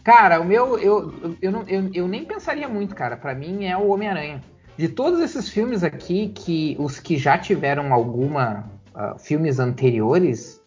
Cara, 0.03 0.39
o 0.39 0.45
meu, 0.45 0.77
eu, 0.79 1.13
eu, 1.21 1.38
eu, 1.41 1.51
não, 1.51 1.63
eu, 1.67 1.89
eu 1.93 2.07
nem 2.07 2.23
pensaria 2.23 2.67
muito, 2.67 2.95
cara. 2.95 3.17
Pra 3.17 3.35
mim 3.35 3.65
é 3.65 3.77
o 3.77 3.89
Homem-Aranha. 3.89 4.41
De 4.77 4.88
todos 4.88 5.19
esses 5.19 5.49
filmes 5.49 5.84
aqui, 5.84 6.29
que 6.29 6.75
os 6.79 6.99
que 6.99 7.17
já 7.17 7.38
tiveram 7.38 7.91
alguma 7.91 8.71
ah, 8.93 9.15
filmes 9.19 9.59
anteriores, 9.59 10.61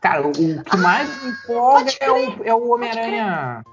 cara, 0.00 0.26
o, 0.26 0.30
o 0.30 0.64
que 0.64 0.76
mais 0.76 1.22
me 1.22 1.30
empolga 1.30 1.92
é 2.00 2.10
o, 2.10 2.44
é 2.44 2.54
o 2.54 2.70
Homem-Aranha. 2.70 3.64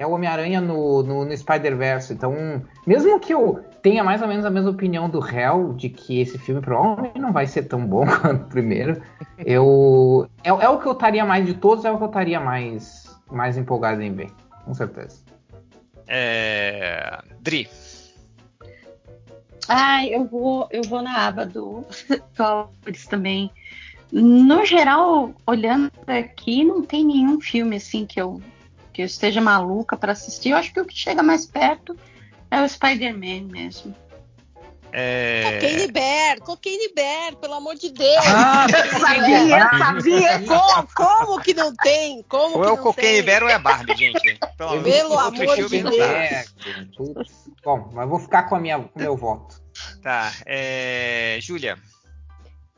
É 0.00 0.06
o 0.06 0.12
Homem-Aranha 0.12 0.62
no, 0.62 1.02
no, 1.02 1.26
no 1.26 1.36
Spider-Verse. 1.36 2.14
Então, 2.14 2.64
mesmo 2.86 3.20
que 3.20 3.34
eu 3.34 3.62
tenha 3.82 4.02
mais 4.02 4.22
ou 4.22 4.28
menos 4.28 4.46
a 4.46 4.50
mesma 4.50 4.70
opinião 4.70 5.10
do 5.10 5.22
Hell, 5.22 5.74
de 5.74 5.90
que 5.90 6.22
esse 6.22 6.38
filme 6.38 6.62
provavelmente 6.62 7.18
não 7.18 7.34
vai 7.34 7.46
ser 7.46 7.64
tão 7.64 7.86
bom 7.86 8.06
quanto 8.20 8.44
o 8.44 8.48
primeiro, 8.48 9.02
eu. 9.44 10.26
É, 10.42 10.48
é 10.48 10.68
o 10.70 10.78
que 10.78 10.86
eu 10.86 10.92
estaria 10.92 11.22
mais 11.26 11.44
de 11.44 11.52
todos, 11.52 11.84
é 11.84 11.90
o 11.90 11.98
que 11.98 12.02
eu 12.02 12.08
estaria 12.08 12.40
mais, 12.40 13.14
mais 13.30 13.58
empolgado 13.58 14.00
em 14.00 14.10
ver. 14.10 14.30
Com 14.64 14.72
certeza. 14.72 15.22
É... 16.08 17.20
Dri. 17.40 17.68
Ah, 19.68 20.06
eu 20.06 20.24
vou, 20.24 20.66
eu 20.70 20.82
vou 20.84 21.02
na 21.02 21.26
aba 21.26 21.44
do 21.44 21.84
Flowers 22.32 23.06
também. 23.06 23.50
No 24.10 24.64
geral, 24.64 25.34
olhando 25.46 25.92
aqui, 26.06 26.64
não 26.64 26.82
tem 26.82 27.04
nenhum 27.04 27.38
filme 27.38 27.76
assim 27.76 28.06
que 28.06 28.20
eu, 28.20 28.40
que 29.00 29.02
eu 29.02 29.06
esteja 29.06 29.40
maluca 29.40 29.96
para 29.96 30.12
assistir. 30.12 30.50
Eu 30.50 30.58
acho 30.58 30.72
que 30.72 30.80
o 30.80 30.84
que 30.84 30.94
chega 30.94 31.22
mais 31.22 31.46
perto 31.46 31.96
é 32.50 32.60
o 32.60 32.68
Spider-Man 32.68 33.50
mesmo. 33.50 33.94
É... 34.92 35.52
Cocaine 35.52 35.92
Bear, 35.92 36.40
Cocaine 36.40 36.92
Bear, 36.94 37.36
pelo 37.36 37.54
amor 37.54 37.76
de 37.76 37.90
Deus. 37.90 38.26
Ah, 38.26 38.66
Eu 38.68 39.00
sabia, 39.00 39.58
eu 39.58 39.78
sabia. 39.78 40.46
Como, 40.46 40.88
como 40.94 41.40
que 41.40 41.54
não 41.54 41.74
tem? 41.76 42.22
Como 42.24 42.56
ou 42.56 42.62
que 42.62 42.68
é 42.68 42.72
o 42.72 42.76
não 42.76 42.82
Cocaine 42.82 43.16
tem? 43.16 43.22
Bear 43.22 43.42
ou 43.44 43.48
é 43.48 43.54
a 43.54 43.58
Barbie, 43.58 43.96
gente. 43.96 44.38
Pelo, 44.58 44.82
Pelo 44.82 45.18
amor 45.18 45.68
de 45.68 45.82
Deus. 45.82 45.98
É. 45.98 46.44
Bom, 47.64 47.90
mas 47.94 48.08
vou 48.08 48.18
ficar 48.18 48.42
com 48.42 48.56
a 48.56 48.60
minha, 48.60 48.78
com 48.80 48.98
o 48.98 49.02
meu 49.02 49.16
voto. 49.16 49.62
Tá, 50.02 50.30
é... 50.44 51.38
Júlia. 51.40 51.78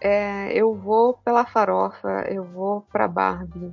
É, 0.01 0.53
eu 0.53 0.74
vou 0.74 1.15
pela 1.15 1.47
farofa, 1.47 2.27
eu 2.28 2.44
vou 2.44 2.82
pra 2.93 3.09
Barbie. 3.09 3.73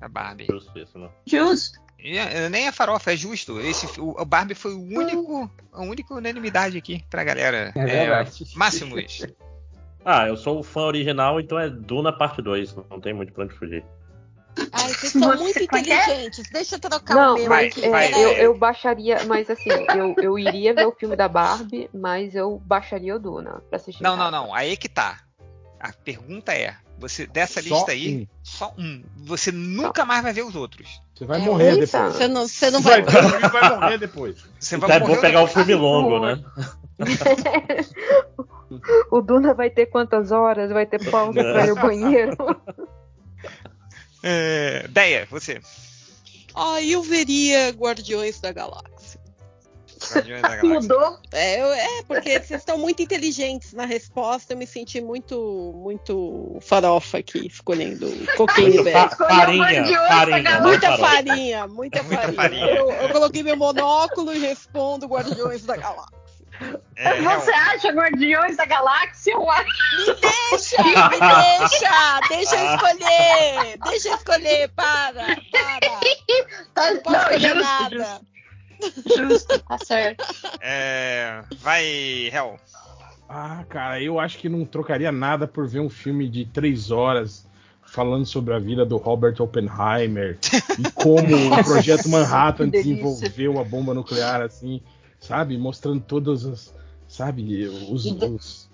A 0.00 0.08
Barbie. 0.08 0.46
Justo 0.46 0.78
isso, 0.78 0.98
né? 0.98 1.08
Justo. 1.26 1.78
E, 1.98 2.16
é, 2.16 2.48
Nem 2.48 2.66
a 2.68 2.72
farofa, 2.72 3.12
é 3.12 3.16
justo. 3.16 3.60
Esse, 3.60 4.00
o, 4.00 4.10
o 4.20 4.24
Barbie 4.24 4.54
foi 4.54 4.72
o 4.72 4.80
único, 4.80 5.50
a 5.72 5.82
única 5.82 6.14
unanimidade 6.14 6.78
aqui 6.78 7.04
pra 7.10 7.22
galera. 7.24 7.72
É 7.74 7.84
verdade. 7.84 8.44
Máximos. 8.54 9.26
Ah, 10.02 10.26
eu 10.26 10.34
sou 10.34 10.60
o 10.60 10.62
fã 10.62 10.80
original, 10.84 11.38
então 11.38 11.58
é 11.58 11.68
Duna 11.68 12.10
parte 12.10 12.40
2. 12.40 12.74
Não 12.88 12.98
tem 12.98 13.12
muito 13.12 13.34
pra 13.34 13.44
onde 13.44 13.52
fugir. 13.54 13.84
Ai, 14.72 14.88
vocês 14.94 15.12
são 15.12 15.20
Você 15.20 15.36
muito 15.36 15.68
quer? 15.68 15.78
inteligentes. 15.78 16.50
Deixa 16.50 16.76
eu 16.76 16.80
trocar 16.80 17.14
o 17.14 17.16
Não, 17.20 17.34
meu 17.34 17.48
vai, 17.48 17.64
mas 17.64 17.76
aqui. 17.76 17.84
é, 17.84 18.24
eu, 18.24 18.30
eu 18.44 18.58
baixaria, 18.58 19.22
mas 19.26 19.50
assim, 19.50 19.68
eu, 19.94 20.14
eu 20.16 20.38
iria 20.38 20.72
ver 20.74 20.86
o 20.86 20.92
filme 20.92 21.14
da 21.14 21.28
Barbie, 21.28 21.90
mas 21.92 22.34
eu 22.34 22.58
baixaria 22.64 23.14
o 23.14 23.18
Duna 23.18 23.62
pra 23.68 23.76
assistir. 23.76 24.02
Não, 24.02 24.16
não, 24.16 24.30
não. 24.30 24.54
Aí 24.54 24.74
que 24.74 24.88
tá. 24.88 25.20
A 25.78 25.92
pergunta 25.92 26.54
é: 26.54 26.74
você 27.00 27.26
dessa 27.26 27.62
Só 27.62 27.68
lista 27.68 27.92
aí, 27.92 28.22
um. 28.22 28.26
só 28.42 28.74
um. 28.78 29.02
Você 29.24 29.50
nunca 29.50 30.04
mais 30.04 30.22
vai 30.22 30.32
ver 30.32 30.44
os 30.44 30.54
outros. 30.54 31.00
Você 31.14 31.24
vai 31.24 31.40
É, 31.40 31.44
morrer 31.44 31.76
depois. 31.76 32.14
Você 32.14 32.28
não, 32.28 32.46
você 32.46 32.70
não 32.70 32.80
Vai, 32.82 33.02
vai. 33.02 33.22
vai, 33.22 33.50
vai 33.50 33.70
morrer 33.70 33.98
depois. 33.98 34.36
Você 34.58 34.76
Então 34.76 34.88
vai 34.88 34.98
é 34.98 35.00
morrer 35.00 35.20
pegar 35.20 35.42
o 35.42 35.46
depois. 35.46 35.66
filme 35.66 35.80
longo, 35.80 36.20
né? 36.20 36.42
o 39.10 39.20
Duna 39.20 39.54
vai 39.54 39.70
ter 39.70 39.86
quantas 39.86 40.30
horas? 40.30 40.70
Vai 40.70 40.86
ter 40.86 41.10
pausa 41.10 41.42
pra 41.42 41.66
ir 41.66 41.70
ao 41.70 41.76
banheiro? 41.76 42.36
É, 44.22 44.86
Deia, 44.88 45.26
você. 45.30 45.60
Ah, 46.54 46.82
eu 46.82 47.02
veria 47.02 47.70
Guardiões 47.70 48.40
da 48.40 48.52
Galáxia. 48.52 48.99
Galáxia. 50.00 50.62
Mudou. 50.64 51.18
É, 51.32 51.54
é, 51.98 52.02
porque 52.04 52.30
vocês 52.40 52.60
estão 52.60 52.78
muito 52.78 53.02
inteligentes 53.02 53.72
na 53.72 53.84
resposta. 53.84 54.52
Eu 54.52 54.56
me 54.56 54.66
senti 54.66 55.00
muito, 55.00 55.72
muito 55.76 56.58
farofa 56.60 57.18
aqui, 57.18 57.46
escolhendo 57.46 58.06
Bear. 58.82 59.10
fa- 59.10 59.16
farinha, 59.28 59.82
da 59.82 60.08
farinha, 60.08 60.60
Muita 60.60 60.86
farofa. 60.96 61.06
farinha, 61.08 61.66
muita 61.68 62.02
Muita 62.02 62.32
farinha. 62.32 62.66
Eu, 62.66 62.90
eu 62.90 63.08
coloquei 63.10 63.42
meu 63.42 63.56
monóculo 63.56 64.32
e 64.34 64.38
respondo 64.38 65.06
Guardiões 65.06 65.64
da 65.64 65.76
Galáxia. 65.76 66.20
É, 66.96 67.22
Você 67.22 67.50
acha 67.52 67.88
Guardiões 67.90 68.56
da 68.56 68.66
Galáxia? 68.66 69.32
Eu 69.32 69.50
acho. 69.50 69.66
Deixa, 70.50 70.82
me 70.82 70.92
deixa, 70.92 72.20
deixa 72.28 72.56
eu 72.56 72.74
escolher, 72.74 73.78
deixa 73.84 74.08
eu 74.08 74.14
escolher, 74.16 74.68
para, 74.76 75.12
para. 75.14 76.00
Não 76.92 77.00
posso 77.02 77.16
não, 77.16 77.20
escolher 77.22 77.54
nada. 77.54 78.20
Justo, 79.06 79.58
tá 79.60 79.78
certo. 79.78 80.24
é, 80.60 81.42
vai, 81.58 82.30
Hel. 82.32 82.58
Ah, 83.28 83.64
cara, 83.68 84.02
eu 84.02 84.18
acho 84.18 84.38
que 84.38 84.48
não 84.48 84.64
trocaria 84.64 85.12
nada 85.12 85.46
por 85.46 85.66
ver 85.66 85.80
um 85.80 85.88
filme 85.88 86.28
de 86.28 86.44
três 86.44 86.90
horas 86.90 87.48
falando 87.90 88.24
sobre 88.24 88.54
a 88.54 88.58
vida 88.58 88.84
do 88.84 88.96
Robert 88.96 89.34
Oppenheimer 89.40 90.38
e 90.78 90.90
como 90.92 91.36
o 91.36 91.62
projeto 91.64 92.08
Manhattan 92.08 92.68
desenvolveu 92.68 93.58
a 93.58 93.64
bomba 93.64 93.92
nuclear, 93.92 94.42
assim, 94.42 94.80
sabe? 95.18 95.58
Mostrando 95.58 96.00
todas 96.00 96.46
as, 96.46 96.74
sabe, 97.08 97.66
os, 97.66 98.06
os, 98.06 98.69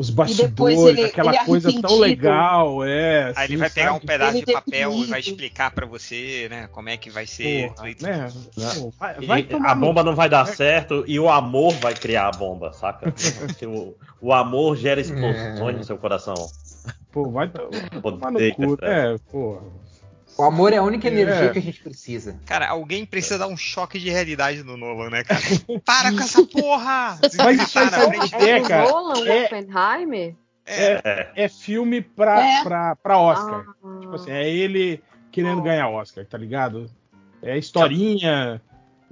os 0.00 0.08
bastidores, 0.08 0.78
ele- 0.80 1.04
aquela 1.04 1.34
ele 1.34 1.44
coisa 1.44 1.80
tão 1.82 1.98
legal, 1.98 2.82
é. 2.82 3.32
Aí 3.36 3.46
ele 3.46 3.54
assim, 3.54 3.56
vai 3.58 3.70
pegar 3.70 3.90
um 3.90 3.94
sabe? 3.96 4.06
pedaço 4.06 4.36
Ele 4.38 4.46
de 4.46 4.52
papel 4.52 4.92
e 4.94 5.04
vai 5.04 5.20
explicar 5.20 5.70
pra 5.72 5.84
você, 5.86 6.48
né, 6.50 6.68
como 6.72 6.88
é 6.88 6.96
que 6.96 7.10
vai 7.10 7.26
ser. 7.26 7.68
Porra, 7.68 7.90
tudo. 7.94 8.06
né? 8.06 8.32
Pô, 8.74 8.92
vai, 8.98 9.14
vai 9.20 9.48
a 9.66 9.74
bomba 9.74 10.02
não 10.02 10.14
vai 10.14 10.28
dar 10.28 10.46
certo 10.46 11.04
e 11.06 11.20
o 11.20 11.28
amor 11.28 11.74
vai 11.74 11.94
criar 11.94 12.28
a 12.28 12.30
bomba, 12.30 12.72
saca? 12.72 13.12
O, 13.66 13.94
o 14.28 14.32
amor 14.32 14.76
gera 14.76 15.00
explosões 15.00 15.76
no 15.76 15.84
seu 15.84 15.98
coração. 15.98 16.34
Pô, 17.12 17.28
vai 17.30 17.48
to- 17.48 17.68
tomar 18.00 18.30
no 18.30 18.38
cu, 18.54 18.78
né? 18.80 19.18
Pô. 19.30 19.60
O 20.40 20.44
amor 20.44 20.72
é 20.72 20.76
a 20.78 20.82
única 20.82 21.06
energia 21.08 21.46
É. 21.46 21.48
que 21.50 21.58
a 21.58 21.62
gente 21.62 21.82
precisa. 21.82 22.38
Cara, 22.46 22.68
alguém 22.68 23.04
precisa 23.04 23.38
dar 23.38 23.46
um 23.46 23.56
choque 23.56 23.98
de 23.98 24.08
realidade 24.10 24.62
no 24.62 24.76
Nolan, 24.76 25.10
né, 25.10 25.22
cara? 25.24 25.40
Para 25.84 26.12
com 26.12 26.20
essa 26.20 26.44
porra! 26.46 27.18
Mas 27.38 27.60
isso 27.62 27.78
aí 27.78 27.84
na 27.86 27.90
sabe 27.90 28.16
frente 28.16 28.34
o 28.34 28.38
que 28.38 28.50
é, 28.50 28.60
o 28.60 28.68
cara? 28.68 28.90
Nolan, 28.90 29.26
É- 29.28 29.44
Oppenheimer? 29.46 30.34
É, 30.66 31.28
É 31.34 31.48
filme 31.48 32.00
pra, 32.00 32.40
É. 32.40 32.62
pra, 32.62 32.96
pra 32.96 33.18
Oscar. 33.18 33.64
Ah, 33.84 33.98
Tipo 34.00 34.14
assim, 34.14 34.30
é 34.30 34.48
ele 34.48 35.02
querendo 35.32 35.62
ganhar 35.62 35.88
Oscar, 35.88 36.24
tá 36.24 36.38
ligado? 36.38 36.88
É 37.42 37.56
historinha 37.58 38.60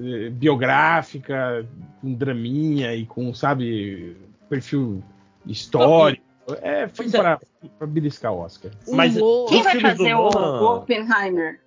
eh, 0.00 0.30
biográfica, 0.30 1.66
com 2.00 2.12
draminha 2.14 2.94
e 2.94 3.04
com, 3.06 3.32
sabe, 3.34 4.16
perfil 4.48 5.02
histórico. 5.46 6.22
É 6.62 6.88
filme 6.88 7.14
é. 7.14 7.18
pra, 7.20 7.40
pra 7.78 7.86
beliscar 7.86 8.32
Oscar. 8.32 8.70
Mas 8.90 9.16
Humor. 9.16 9.48
Quem 9.48 9.58
os 9.58 9.64
vai 9.64 9.80
fazer 9.80 10.14
o, 10.14 10.30
Nolan- 10.30 10.60
o 10.62 10.76
Oppenheimer? 10.76 11.60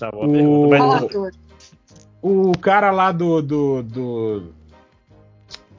É 0.00 0.10
boa 0.10 0.26
O- 0.26 0.30
pergunta. 0.68 0.76
Mas 0.78 1.12
o- 2.22 2.52
cara 2.58 2.90
lá 2.90 3.10
do. 3.12 3.42
do, 3.42 3.82
do- 3.82 4.54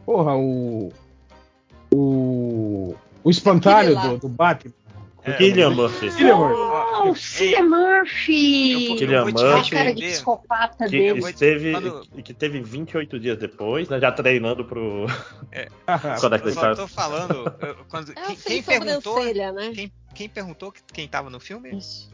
porra, 0.05 0.35
o. 0.35 0.91
O. 1.93 2.95
O 3.23 3.29
espantalho 3.29 3.99
do, 3.99 4.17
do 4.19 4.29
Batman. 4.29 4.73
o 5.25 5.31
Cillian 5.37 5.69
Murphy. 5.71 6.11
Cillian 6.11 6.35
Murphy. 6.37 6.88
Oh, 7.01 7.09
o 7.11 7.15
Cillian 7.15 7.63
Murphy! 7.63 8.91
Eu 8.91 8.97
Cillian 8.97 9.25
Murphy. 9.25 9.71
cara 9.71 9.93
de 9.93 10.01
responder. 10.01 10.07
psicopata 10.11 10.85
Que 10.85 10.91
dele. 10.91 11.19
vou- 11.21 11.29
esteve, 11.29 11.71
quando- 11.71 12.07
que 12.23 12.33
teve 12.33 12.61
28 12.61 13.19
dias 13.19 13.37
depois, 13.37 13.87
né, 13.89 13.99
já 13.99 14.11
treinando 14.11 14.65
pro. 14.65 15.05
Quando 16.19 16.35
é 16.35 16.39
que 16.39 16.47
Eu 16.47 16.53
só 16.53 16.75
tô 16.75 16.87
falando. 16.87 17.53
eu- 17.61 17.75
quando- 17.89 18.11
É 18.11 18.25
quem, 18.27 18.35
quem 18.35 18.63
perguntou. 18.63 19.23
né? 19.23 19.71
Quem, 19.73 19.91
quem 20.15 20.29
perguntou 20.29 20.71
que- 20.71 20.81
quem 20.93 21.07
tava 21.07 21.29
no 21.29 21.39
filme? 21.39 21.75
Isso. 21.77 22.09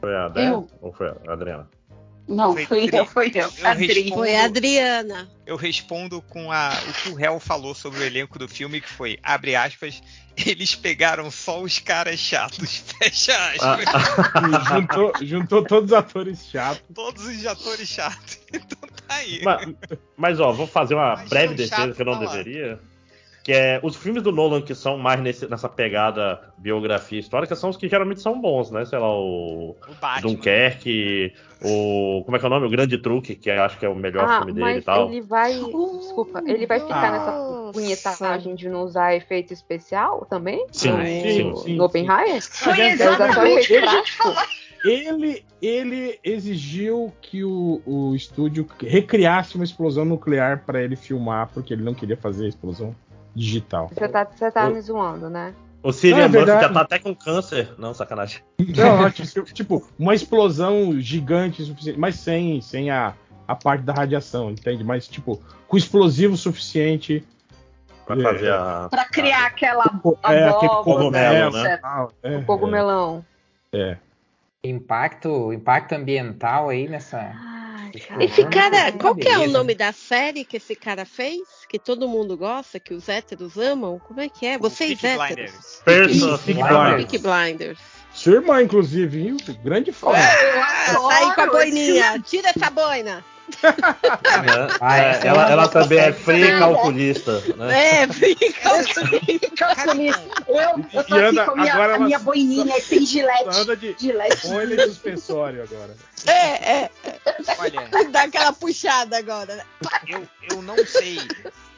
Foi 0.00 0.14
a? 0.14 0.30
Eu. 0.36 0.68
Ou 0.80 0.92
foi 0.92 1.08
a 1.08 1.16
Adriana? 1.32 1.68
Não, 2.28 2.52
Foi 2.52 2.66
foi 2.66 2.90
eu, 2.92 3.06
foi 3.06 3.32
eu. 3.34 3.50
Eu 3.58 3.66
Adri. 3.66 3.86
respondo- 3.86 4.14
Foi 4.16 4.36
a 4.36 4.44
Adriana. 4.44 5.28
Eu 5.46 5.56
respondo 5.56 6.20
com 6.20 6.52
a, 6.52 6.70
o 6.88 6.92
que 6.92 7.08
o 7.08 7.18
Hell 7.18 7.40
falou 7.40 7.74
sobre 7.74 8.00
o 8.00 8.04
elenco 8.04 8.38
do 8.38 8.46
filme, 8.46 8.82
que 8.82 8.88
foi, 8.88 9.18
abre 9.22 9.56
aspas, 9.56 10.02
eles 10.36 10.74
pegaram 10.74 11.30
só 11.30 11.60
os 11.62 11.78
caras 11.78 12.20
chatos, 12.20 12.82
fecha 13.00 13.32
aspas. 13.52 13.84
Ah, 14.34 14.74
juntou, 14.74 15.12
juntou 15.22 15.64
todos 15.64 15.90
os 15.90 15.96
atores 15.96 16.46
chatos. 16.50 16.82
Todos 16.94 17.24
os 17.24 17.46
atores 17.46 17.88
chatos. 17.88 18.38
Então 18.52 18.78
tá 19.06 19.14
aí. 19.14 19.40
mas, 19.42 19.68
mas, 20.16 20.40
ó, 20.40 20.52
vou 20.52 20.66
fazer 20.66 20.94
uma 20.94 21.16
Mas 21.16 21.28
breve 21.30 21.54
defesa 21.54 21.92
que 21.94 22.02
eu 22.02 22.06
não 22.06 22.14
falar. 22.14 22.36
deveria. 22.36 22.80
Que 23.48 23.54
é 23.54 23.80
os 23.82 23.96
filmes 23.96 24.22
do 24.22 24.30
Nolan 24.30 24.60
que 24.60 24.74
são 24.74 24.98
mais 24.98 25.18
nesse- 25.22 25.48
nessa 25.48 25.70
pegada 25.70 26.38
biografia 26.58 27.18
histórica 27.18 27.56
são 27.56 27.70
os 27.70 27.78
que 27.78 27.88
geralmente 27.88 28.20
são 28.20 28.38
bons, 28.38 28.70
né? 28.70 28.84
Sei 28.84 28.98
lá, 28.98 29.10
o 29.10 29.70
O 29.70 29.94
Batman. 29.98 30.20
Dunkerque, 30.32 31.32
o. 31.64 32.20
Como 32.26 32.36
é 32.36 32.38
que 32.38 32.44
é 32.44 32.46
o 32.46 32.50
nome? 32.50 32.66
O 32.66 32.70
Grande 32.70 32.98
Truque, 32.98 33.34
que 33.34 33.48
eu 33.48 33.62
acho 33.62 33.78
que 33.78 33.86
é 33.86 33.88
o 33.88 33.94
melhor 33.94 34.28
Ah, 34.28 34.36
filme 34.36 34.52
dele 34.52 34.70
e 34.70 34.74
mas 34.74 34.84
tal. 34.84 35.08
ele 35.10 35.22
vai. 35.22 35.54
Desculpa, 35.54 36.42
ele 36.46 36.66
vai 36.66 36.78
ficar 36.78 37.10
nessa 37.10 37.70
punhetagem 37.72 38.54
de 38.54 38.68
não 38.68 38.82
usar 38.82 39.14
efeito 39.16 39.50
especial 39.54 40.26
também? 40.28 40.66
Sim, 40.70 40.90
no, 40.90 41.06
sim, 41.06 41.56
sim, 41.64 41.76
no 41.76 41.84
Oppenheimer? 41.84 42.42
Foi 42.42 42.78
exatamente 42.82 43.72
o 43.78 43.80
que. 43.80 44.88
Ele, 44.88 45.42
ele 45.62 46.20
exigiu 46.22 47.12
que 47.22 47.42
o, 47.42 47.80
o 47.86 48.14
estúdio 48.14 48.64
recriasse 48.78 49.54
uma 49.56 49.64
explosão 49.64 50.04
nuclear 50.04 50.64
para 50.66 50.82
ele 50.82 50.94
filmar, 50.96 51.48
porque 51.52 51.72
ele 51.72 51.82
não 51.82 51.94
queria 51.94 52.16
fazer 52.16 52.44
a 52.44 52.48
explosão 52.48 52.94
digital. 53.38 53.88
Você 53.92 54.08
tá, 54.08 54.24
você 54.24 54.50
tá 54.50 54.64
Eu- 54.66 54.74
me 54.74 54.80
zoando, 54.80 55.30
né? 55.30 55.54
O 55.82 55.92
Não, 55.92 56.18
é 56.18 56.46
já 56.46 56.68
tá 56.68 56.80
até 56.80 56.98
com 56.98 57.14
câncer. 57.14 57.72
Não, 57.78 57.94
sacanagem. 57.94 58.40
Não, 58.58 59.10
tipo, 59.10 59.42
tipo, 59.54 59.88
uma 59.98 60.12
explosão 60.14 60.98
gigante 61.00 61.62
o 61.62 61.66
suficiente, 61.66 61.98
mas 61.98 62.16
sem, 62.16 62.60
sem 62.60 62.90
a, 62.90 63.14
a 63.46 63.54
parte 63.54 63.82
da 63.84 63.92
radiação, 63.92 64.50
entende? 64.50 64.82
Mas, 64.82 65.06
tipo, 65.06 65.40
com 65.68 65.76
explosivo 65.76 66.36
suficiente. 66.36 67.24
Pra 68.04 68.16
É. 68.18 68.22
fazer 68.22 68.52
a. 68.52 68.88
Pra 68.90 69.04
criar 69.04 69.46
aquela 69.46 69.84
É, 69.84 69.88
aquele 69.88 70.66
abóbora, 70.66 70.82
cogumelo, 70.82 71.52
né? 71.52 71.62
né? 71.62 72.08
É, 72.24 72.36
O 72.38 72.44
cogumelão. 72.44 73.24
É. 73.72 73.96
Impacto, 74.64 75.52
impacto 75.52 75.92
ambiental 75.92 76.70
aí 76.70 76.88
nessa. 76.88 77.32
Esse 78.20 78.44
cara, 78.46 78.90
Uma 78.90 78.92
qual 78.92 79.14
que 79.14 79.28
é 79.28 79.38
o 79.38 79.48
nome 79.48 79.74
da 79.74 79.92
série 79.92 80.44
que 80.44 80.56
esse 80.56 80.74
cara 80.74 81.04
fez? 81.04 81.40
Que 81.68 81.78
todo 81.78 82.08
mundo 82.08 82.36
gosta, 82.36 82.78
que 82.80 82.94
os 82.94 83.08
héteros 83.08 83.58
amam? 83.58 83.98
Como 83.98 84.20
é 84.20 84.28
que 84.28 84.46
é? 84.46 84.58
Vocês 84.58 85.00
Peaky 85.00 85.22
héteros. 85.22 85.82
Blinders. 85.84 86.40
Peaky 86.96 87.18
Blinders. 87.18 87.78
Sua 88.12 88.34
irmã, 88.34 88.62
inclusive, 88.62 89.06
viu? 89.06 89.36
Grande 89.62 89.92
fã. 89.92 90.10
Ah, 90.10 90.94
tá 90.94 91.16
aí 91.18 91.34
com 91.34 91.40
a 91.40 91.46
boininha. 91.46 92.18
Tira 92.20 92.50
essa 92.50 92.70
boina. 92.70 93.24
Ah, 94.80 94.98
É, 94.98 95.20
é 95.24 95.26
ela, 95.26 95.50
ela 95.50 95.68
também 95.68 95.98
é 95.98 96.12
fria 96.12 96.38
e 96.38 96.46
também. 96.46 96.58
calculista, 96.58 97.40
né? 97.56 98.02
É, 98.02 98.08
fica. 98.08 98.68
Calculista. 99.56 100.22
Eu, 100.46 100.84
eu 100.92 101.04
tô 101.04 101.16
E 101.16 101.18
aqui 101.18 101.28
anda- 101.28 101.44
com 101.44 101.50
a 101.52 101.56
minha, 101.56 101.74
a 101.94 101.98
minha 101.98 102.18
boininha 102.18 102.78
e 102.78 102.82
tem 102.82 103.00
Só 103.00 103.06
gilete. 103.06 103.48
anda 103.48 103.76
de 103.76 103.96
Gilete. 103.98 104.36
suspensório 104.86 105.62
agora. 105.62 105.96
É, 106.26 106.32
é. 106.84 106.90
Olha, 107.58 107.88
Dá 108.10 108.22
aquela 108.22 108.52
puxada 108.52 109.16
agora. 109.18 109.64
eu, 110.06 110.26
eu 110.50 110.62
não 110.62 110.76
sei. 110.86 111.18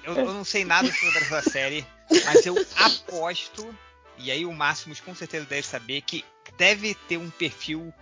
Eu, 0.05 0.15
eu 0.17 0.33
não 0.33 0.45
sei 0.45 0.65
nada 0.65 0.91
sobre 0.93 1.19
essa 1.19 1.43
série, 1.43 1.87
mas 2.25 2.45
eu 2.47 2.57
aposto, 2.77 3.75
e 4.19 4.31
aí 4.31 4.45
o 4.47 4.53
Máximos 4.53 5.01
com 5.01 5.15
certeza 5.15 5.47
deve 5.47 5.67
saber, 5.67 6.01
que 6.03 6.25
deve 6.57 6.95
ter 7.09 7.17
um 7.19 7.31
perfil 7.31 7.93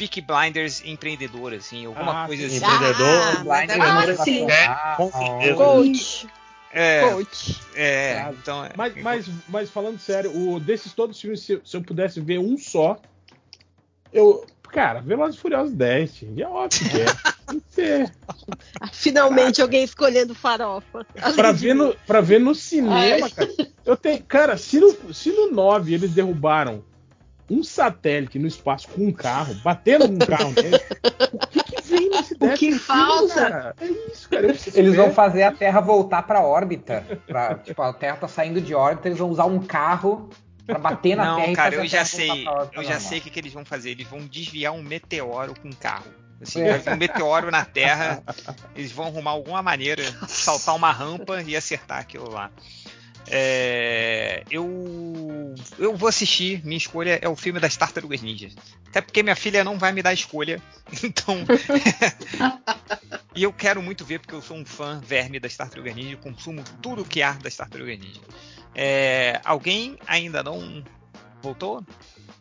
Peak 0.00 0.22
Blinders 0.22 0.82
empreendedor, 0.82 1.52
assim, 1.52 1.84
alguma 1.84 2.24
Ah, 2.24 2.26
coisa 2.26 2.48
sim. 2.48 2.56
assim. 2.56 2.64
Empreendedor. 2.74 3.06
Ah, 3.22 3.44
mas 3.44 3.66
Blind 3.66 3.70
Ah, 3.70 3.92
Manipulação. 3.92 4.24
sim. 4.24 4.46
Ah, 4.50 4.94
Com 4.96 5.12
certeza. 5.12 5.54
Coach. 5.56 6.26
É, 6.72 7.10
Coach. 7.10 7.60
é, 7.74 8.14
Claro. 8.14 8.36
então. 8.40 8.64
é- 8.64 8.72
Mas, 8.76 8.94
mas, 9.02 9.26
mas 9.48 9.70
falando 9.70 9.98
sério, 9.98 10.34
o, 10.34 10.58
desses 10.58 10.94
todos 10.94 11.16
os 11.16 11.20
filmes, 11.20 11.40
se, 11.40 11.60
se 11.64 11.76
eu 11.76 11.82
pudesse 11.82 12.18
ver 12.20 12.38
um 12.38 12.56
só, 12.56 12.96
eu. 14.10 14.46
Cara, 14.72 15.00
Velozes 15.00 15.36
e 15.36 15.40
Furiosos 15.42 15.74
10, 15.74 16.14
Ting, 16.14 16.40
é 16.40 16.46
óbvio 16.46 16.88
que 16.88 17.00
é. 17.00 17.06
Que 17.50 17.60
ser. 17.68 18.14
Finalmente 18.92 19.60
alguém 19.60 19.82
escolhendo 19.82 20.34
farofa. 20.36 21.04
Pra 21.34 21.50
ver 21.50 21.74
no, 21.74 21.92
pra 22.06 22.20
ver 22.20 22.38
no 22.38 22.54
cinema, 22.54 23.28
cara. 23.28 23.50
Eu 23.84 23.96
tenho, 23.96 24.22
cara, 24.22 24.56
se 24.56 24.78
no, 24.78 25.12
se 25.12 25.32
no 25.32 25.50
9 25.50 25.92
eles 25.92 26.12
derrubaram 26.12 26.84
um 27.50 27.64
satélite 27.64 28.38
no 28.38 28.46
espaço 28.46 28.88
com 28.88 29.06
um 29.06 29.12
carro, 29.12 29.54
batendo 29.64 30.06
com 30.08 30.14
um 30.14 30.18
carro 30.18 30.52
nele, 30.52 30.76
o 31.32 31.46
que, 31.48 31.62
que 31.64 31.82
vem 31.82 32.08
nesse 32.08 32.34
O 32.34 32.54
que 32.54 32.78
falta? 32.78 33.74
É 33.80 33.86
isso, 33.86 34.28
cara. 34.28 34.46
Eles 34.46 34.62
ver. 34.64 34.92
vão 34.92 35.12
fazer 35.12 35.42
a 35.42 35.52
Terra 35.52 35.80
voltar 35.80 36.22
pra 36.22 36.40
órbita. 36.42 37.04
Pra, 37.26 37.56
tipo, 37.56 37.82
a 37.82 37.92
Terra 37.92 38.16
tá 38.16 38.28
saindo 38.28 38.60
de 38.60 38.74
órbita, 38.74 39.08
eles 39.08 39.18
vão 39.18 39.28
usar 39.30 39.46
um 39.46 39.58
carro 39.58 40.30
pra 40.66 40.78
bater 40.78 41.16
na 41.16 41.24
Terra 41.34 41.36
Não, 41.46 41.52
e 41.52 41.56
cara, 41.56 41.70
fazer 41.70 41.76
eu 41.76 41.82
a 41.82 41.86
já 41.86 42.04
Terra 42.04 42.34
voltar 42.34 42.70
sei. 42.70 42.78
Eu 42.78 42.82
já 42.84 42.90
normal. 42.94 43.00
sei 43.08 43.18
o 43.18 43.22
que, 43.22 43.30
que 43.30 43.40
eles 43.40 43.52
vão 43.52 43.64
fazer. 43.64 43.90
Eles 43.90 44.06
vão 44.06 44.20
desviar 44.20 44.72
um 44.72 44.82
meteoro 44.82 45.54
com 45.60 45.68
um 45.68 45.72
carro. 45.72 46.06
Assim, 46.40 46.62
É. 46.62 46.70
vai 46.70 46.78
vir 46.78 46.92
um 46.92 46.96
meteoro 46.96 47.50
na 47.50 47.64
Terra, 47.66 48.22
eles 48.74 48.90
vão 48.92 49.06
arrumar 49.08 49.32
alguma 49.32 49.62
maneira, 49.62 50.02
saltar 50.26 50.74
uma 50.74 50.90
rampa 50.90 51.42
e 51.42 51.54
acertar 51.54 51.98
aquilo 51.98 52.30
lá. 52.30 52.50
É, 53.28 54.42
eu, 54.50 55.54
eu 55.78 55.96
vou 55.96 56.08
assistir, 56.08 56.64
minha 56.64 56.76
escolha 56.76 57.18
é 57.22 57.28
o 57.28 57.36
filme 57.36 57.60
das 57.60 57.76
Tartarugas 57.76 58.22
Ninja. 58.22 58.48
Até 58.88 59.00
porque 59.00 59.22
minha 59.22 59.36
filha 59.36 59.62
não 59.62 59.78
vai 59.78 59.92
me 59.92 60.02
dar 60.02 60.12
escolha. 60.12 60.60
Então. 61.04 61.36
e 63.34 63.44
eu 63.44 63.52
quero 63.52 63.80
muito 63.80 64.04
ver, 64.04 64.18
porque 64.18 64.34
eu 64.34 64.42
sou 64.42 64.56
um 64.56 64.64
fã 64.64 65.00
verme 65.04 65.38
das 65.38 65.56
Tartarugas 65.56 65.94
Ninja, 65.94 66.16
consumo 66.16 66.64
tudo 66.82 67.04
que 67.04 67.22
há 67.22 67.32
das 67.32 67.54
Tartarugas 67.54 67.98
Ninja. 67.98 68.20
É, 68.74 69.40
alguém 69.44 69.96
ainda 70.06 70.42
não 70.42 70.82
voltou? 71.42 71.84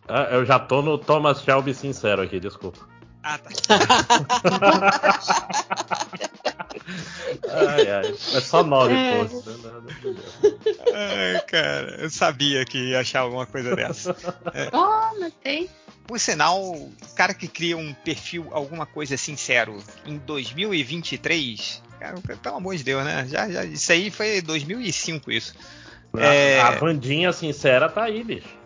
Ah, 0.08 0.28
Eu 0.32 0.46
já 0.46 0.58
tô 0.58 0.82
no 0.82 0.98
Thomas 0.98 1.44
Shelby 1.44 1.74
sincero 1.74 2.24
aqui, 2.24 2.40
desculpa. 2.40 2.88
Ah, 3.22 3.38
tá. 3.38 3.50
Ai, 7.50 7.92
ai. 7.92 8.16
É 8.34 8.42
só 8.42 8.64
nove 8.64 8.94
É. 8.94 9.18
posts. 9.18 9.44
Ai, 10.94 11.42
cara, 11.48 11.98
eu 12.00 12.10
sabia 12.10 12.66
que 12.66 12.78
ia 12.78 13.00
achar 13.00 13.22
alguma 13.22 13.46
coisa 13.46 13.76
dessa. 13.76 14.16
Oh, 14.74 15.20
mas 15.20 15.34
tem. 15.44 15.70
Por 16.08 16.20
sinal, 16.20 16.60
o 16.60 16.92
cara 17.16 17.34
que 17.34 17.48
cria 17.48 17.78
um 17.78 17.94
perfil, 17.94 18.48
alguma 18.52 18.86
coisa 18.86 19.16
sincero, 19.16 19.78
em 20.06 20.18
2023, 20.18 21.84
cara, 22.00 22.16
pelo 22.42 22.56
amor 22.56 22.76
de 22.76 22.84
Deus, 22.84 23.06
né? 23.06 23.28
Já, 23.30 23.48
já, 23.50 23.64
isso 23.64 23.92
aí 23.92 24.10
foi 24.10 24.42
2005, 24.42 25.32
isso. 25.32 25.54
É. 26.18 26.60
A 26.62 26.72
Vandinha 26.72 27.32
sincera 27.32 27.88
tá 27.88 28.04
aí, 28.06 28.24
bicho. 28.24 28.59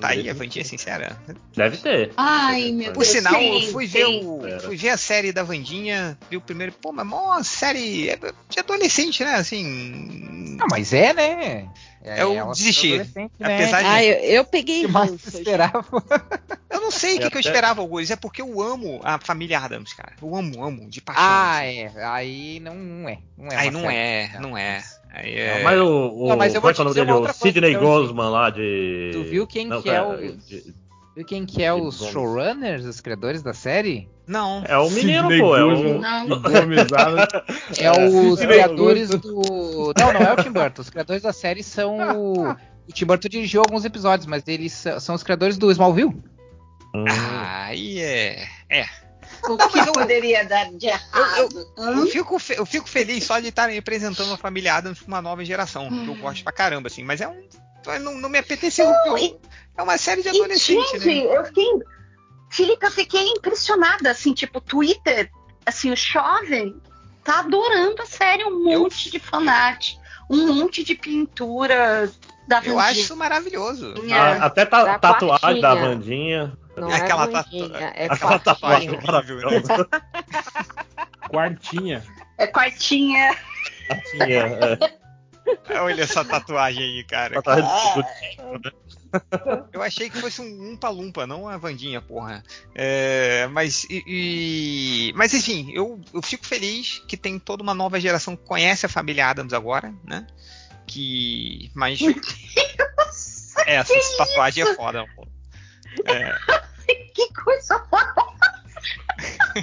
Tá 0.00 0.08
aí 0.08 0.28
a 0.28 0.34
Vandinha 0.34 0.64
sincera? 0.64 1.16
Deve 1.56 1.76
ter. 1.76 2.12
Ai, 2.16 2.72
meu 2.72 2.92
Por 2.92 3.02
Deus. 3.04 3.08
sinal, 3.08 3.34
tem, 3.34 3.54
eu 3.66 3.72
fui 3.72 3.86
ver, 3.86 4.04
tem. 4.06 4.26
o, 4.26 4.60
fui 4.62 4.76
ver 4.76 4.88
a 4.90 4.96
série 4.96 5.32
da 5.32 5.42
Vandinha, 5.42 6.18
vi 6.30 6.36
o 6.36 6.40
primeiro, 6.40 6.72
pô, 6.72 6.90
mas 6.92 7.06
mó 7.06 7.40
série 7.42 8.08
é 8.10 8.18
de 8.48 8.58
adolescente, 8.58 9.24
né? 9.24 9.34
Assim. 9.36 10.56
Não, 10.58 10.66
mas 10.70 10.92
é, 10.92 11.12
né? 11.12 11.68
É, 12.02 12.22
Eu 12.22 12.50
desisti. 12.50 12.96
né? 12.96 13.06
Apesar 13.40 13.80
de- 13.82 13.86
Ah, 13.88 14.04
eu, 14.04 14.14
eu 14.36 14.44
peguei 14.44 14.84
O 14.84 14.86
que 14.86 14.92
mais 14.92 15.12
esperava? 15.26 15.84
Eu 16.80 16.84
não 16.84 16.90
sei 16.90 17.16
o 17.16 17.20
que, 17.20 17.26
É 17.26 17.30
que 17.30 17.36
eu 17.36 17.40
até- 17.40 17.48
esperava, 17.48 17.80
Augusto, 17.82 18.10
é 18.12 18.16
porque 18.16 18.40
eu 18.40 18.60
amo 18.60 19.00
a 19.04 19.18
família 19.18 19.58
Adams, 19.60 19.92
cara. 19.92 20.12
Eu 20.20 20.34
amo, 20.34 20.64
amo, 20.64 20.88
de 20.88 21.00
paixão. 21.02 21.22
Ah, 21.22 21.58
assim. 21.58 21.78
é. 21.78 21.92
Aí 22.06 22.60
não, 22.60 22.74
não 22.74 23.08
é. 23.08 23.18
Não 23.36 23.48
é 23.50 23.56
Aí 23.56 23.70
não 23.70 23.90
é, 23.90 24.30
não 24.40 24.56
é. 24.58 24.82
Aí 25.12 25.34
é... 25.34 25.56
Não, 25.56 25.64
mas 25.64 25.80
o, 25.80 25.86
o, 26.24 26.28
Não, 26.30 26.36
mas 26.36 26.54
eu 26.54 26.60
vou 26.60 26.70
é 26.70 26.74
que 26.74 26.80
é 26.80 26.84
te 26.84 26.88
dizer 26.88 27.04
dele? 27.06 27.18
O 27.18 27.32
Sidney 27.32 27.74
Gosman 27.74 28.30
lá 28.30 28.48
de. 28.50 29.10
Tu 29.12 29.22
viu 29.24 29.46
quem 29.46 29.66
Não, 29.66 29.82
que 29.82 29.90
é 29.90 30.00
o- 30.02 30.16
de- 30.36 30.74
Viu 31.16 31.24
quem 31.26 31.44
que 31.44 31.62
é 31.62 31.74
os 31.74 31.98
showrunners, 31.98 32.84
os 32.86 33.00
criadores 33.00 33.42
da 33.42 33.52
série? 33.52 34.08
Não. 34.26 34.62
É 34.66 34.78
o 34.78 34.88
menino, 34.88 35.22
Sidney 35.22 35.40
pô. 35.40 35.56
É 35.56 35.64
o... 35.64 35.98
Não. 36.00 36.26
É 37.78 37.90
os 37.90 38.38
Sidney 38.38 38.56
criadores 38.58 39.10
do. 39.10 39.92
Não, 39.98 40.12
não 40.12 40.20
é 40.20 40.32
o 40.32 40.36
Tim 40.42 40.52
Burton. 40.52 40.82
Os 40.82 40.88
criadores 40.90 41.22
da 41.22 41.32
série 41.32 41.62
são 41.62 41.98
o. 42.16 42.50
O 42.88 42.92
Tim 42.92 43.04
Burton 43.04 43.28
dirigiu 43.28 43.60
alguns 43.60 43.84
episódios, 43.84 44.26
mas 44.26 44.42
eles 44.48 44.72
são 44.72 44.98
são 45.00 45.14
os 45.14 45.22
criadores 45.22 45.56
do 45.58 45.70
Smallville. 45.70 46.16
Hum. 46.94 47.04
Ah, 47.08 47.66
aí 47.66 48.00
é. 48.00 48.46
É. 48.68 48.84
O 49.48 49.56
que 49.56 49.78
eu- 49.78 49.92
poderia 49.92 50.44
dar 50.44 50.70
de 50.72 50.86
errado? 50.86 51.66
Eu 51.76 52.06
fico, 52.08 52.38
fe- 52.38 52.58
eu 52.58 52.66
fico 52.66 52.88
feliz 52.88 53.24
só 53.24 53.38
de 53.40 53.48
estarem 53.48 53.74
representando 53.74 54.32
a 54.34 54.36
família 54.36 54.74
Adams 54.74 54.98
pra 54.98 55.08
uma 55.08 55.22
nova 55.22 55.44
geração. 55.44 55.88
Que 55.88 56.08
eu 56.08 56.14
gosto 56.16 56.42
pra 56.44 56.52
caramba, 56.52 56.88
assim. 56.88 57.02
Mas 57.04 57.20
é 57.20 57.28
um. 57.28 57.48
Não, 58.00 58.14
não 58.16 58.28
me 58.28 58.38
apeteceu. 58.38 58.86
Não, 58.90 59.16
eu- 59.16 59.40
é 59.78 59.82
uma 59.82 59.96
série 59.96 60.22
de 60.22 60.28
adolescente, 60.28 60.96
E, 60.96 60.98
gente, 61.00 61.26
né? 61.26 61.36
eu 61.36 61.44
fiquei. 61.46 61.66
Felipe, 62.50 62.84
eu 62.84 62.90
fiquei 62.90 63.28
impressionada, 63.28 64.10
assim, 64.10 64.34
tipo, 64.34 64.60
Twitter, 64.60 65.30
assim, 65.64 65.90
o 65.92 65.96
jovem 65.96 66.76
tá 67.24 67.38
adorando 67.38 68.02
a 68.02 68.06
série, 68.06 68.44
um 68.44 68.68
Eu- 68.68 68.80
monte 68.80 69.10
de 69.10 69.18
fanart, 69.20 69.94
um 70.28 70.52
monte 70.54 70.82
de 70.82 70.96
pintura 70.96 72.10
da 72.48 72.56
Eu 72.56 72.62
Vandinha. 72.62 72.82
acho 72.82 73.00
isso 73.00 73.16
maravilhoso. 73.16 73.94
Ah, 74.12 74.44
até 74.46 74.66
ta- 74.66 74.84
Da 74.84 74.98
tatuagem 74.98 75.60
da 75.62 75.68
quartinha. 75.70 75.88
Vandinha. 75.94 76.58
Não 76.76 76.90
Aquela 76.90 77.24
é 77.24 77.28
tatu- 77.28 77.58
Vandinha, 77.58 77.92
é 77.96 78.06
Aquela 78.06 78.38
tatuagem 78.38 78.88
quartinha. 78.90 79.12
maravilhosa. 79.12 79.88
Quartinha. 81.28 82.02
É 82.38 82.46
quartinha. 82.46 83.36
Tinha, 84.10 84.26
é, 84.26 85.80
Olha 85.80 86.02
essa 86.02 86.24
tatuagem 86.24 86.82
aí, 86.82 87.04
cara. 87.04 87.40
tatuagem 87.42 88.36
do- 88.36 88.58
do- 88.58 88.72
Eu 89.72 89.82
achei 89.82 90.08
que 90.08 90.20
fosse 90.20 90.40
um 90.40 90.70
Umpa 90.72 90.88
Lumpa, 90.88 91.26
não 91.26 91.48
a 91.48 91.56
Vandinha, 91.56 92.00
porra. 92.00 92.42
É, 92.74 93.48
mas, 93.48 93.84
e- 93.90 94.04
e- 94.06 95.12
mas 95.16 95.34
enfim, 95.34 95.70
eu, 95.74 96.00
eu 96.14 96.22
fico 96.22 96.46
feliz 96.46 97.02
que 97.08 97.16
tem 97.16 97.38
toda 97.38 97.62
uma 97.62 97.74
nova 97.74 97.98
geração 98.00 98.36
que 98.36 98.44
conhece 98.46 98.86
a 98.86 98.88
família 98.88 99.26
Adams 99.28 99.52
agora, 99.52 99.92
né? 100.04 100.26
Que. 100.86 101.70
Mas. 101.74 102.00
É, 103.66 103.74
essa 103.76 103.94
tatuagem 104.16 104.64
é 104.64 104.74
foda, 104.74 105.04
pô. 105.14 105.26
É, 106.06 106.34
Que 107.14 107.32
coisa 107.34 107.76
horrorosa. 107.76 108.64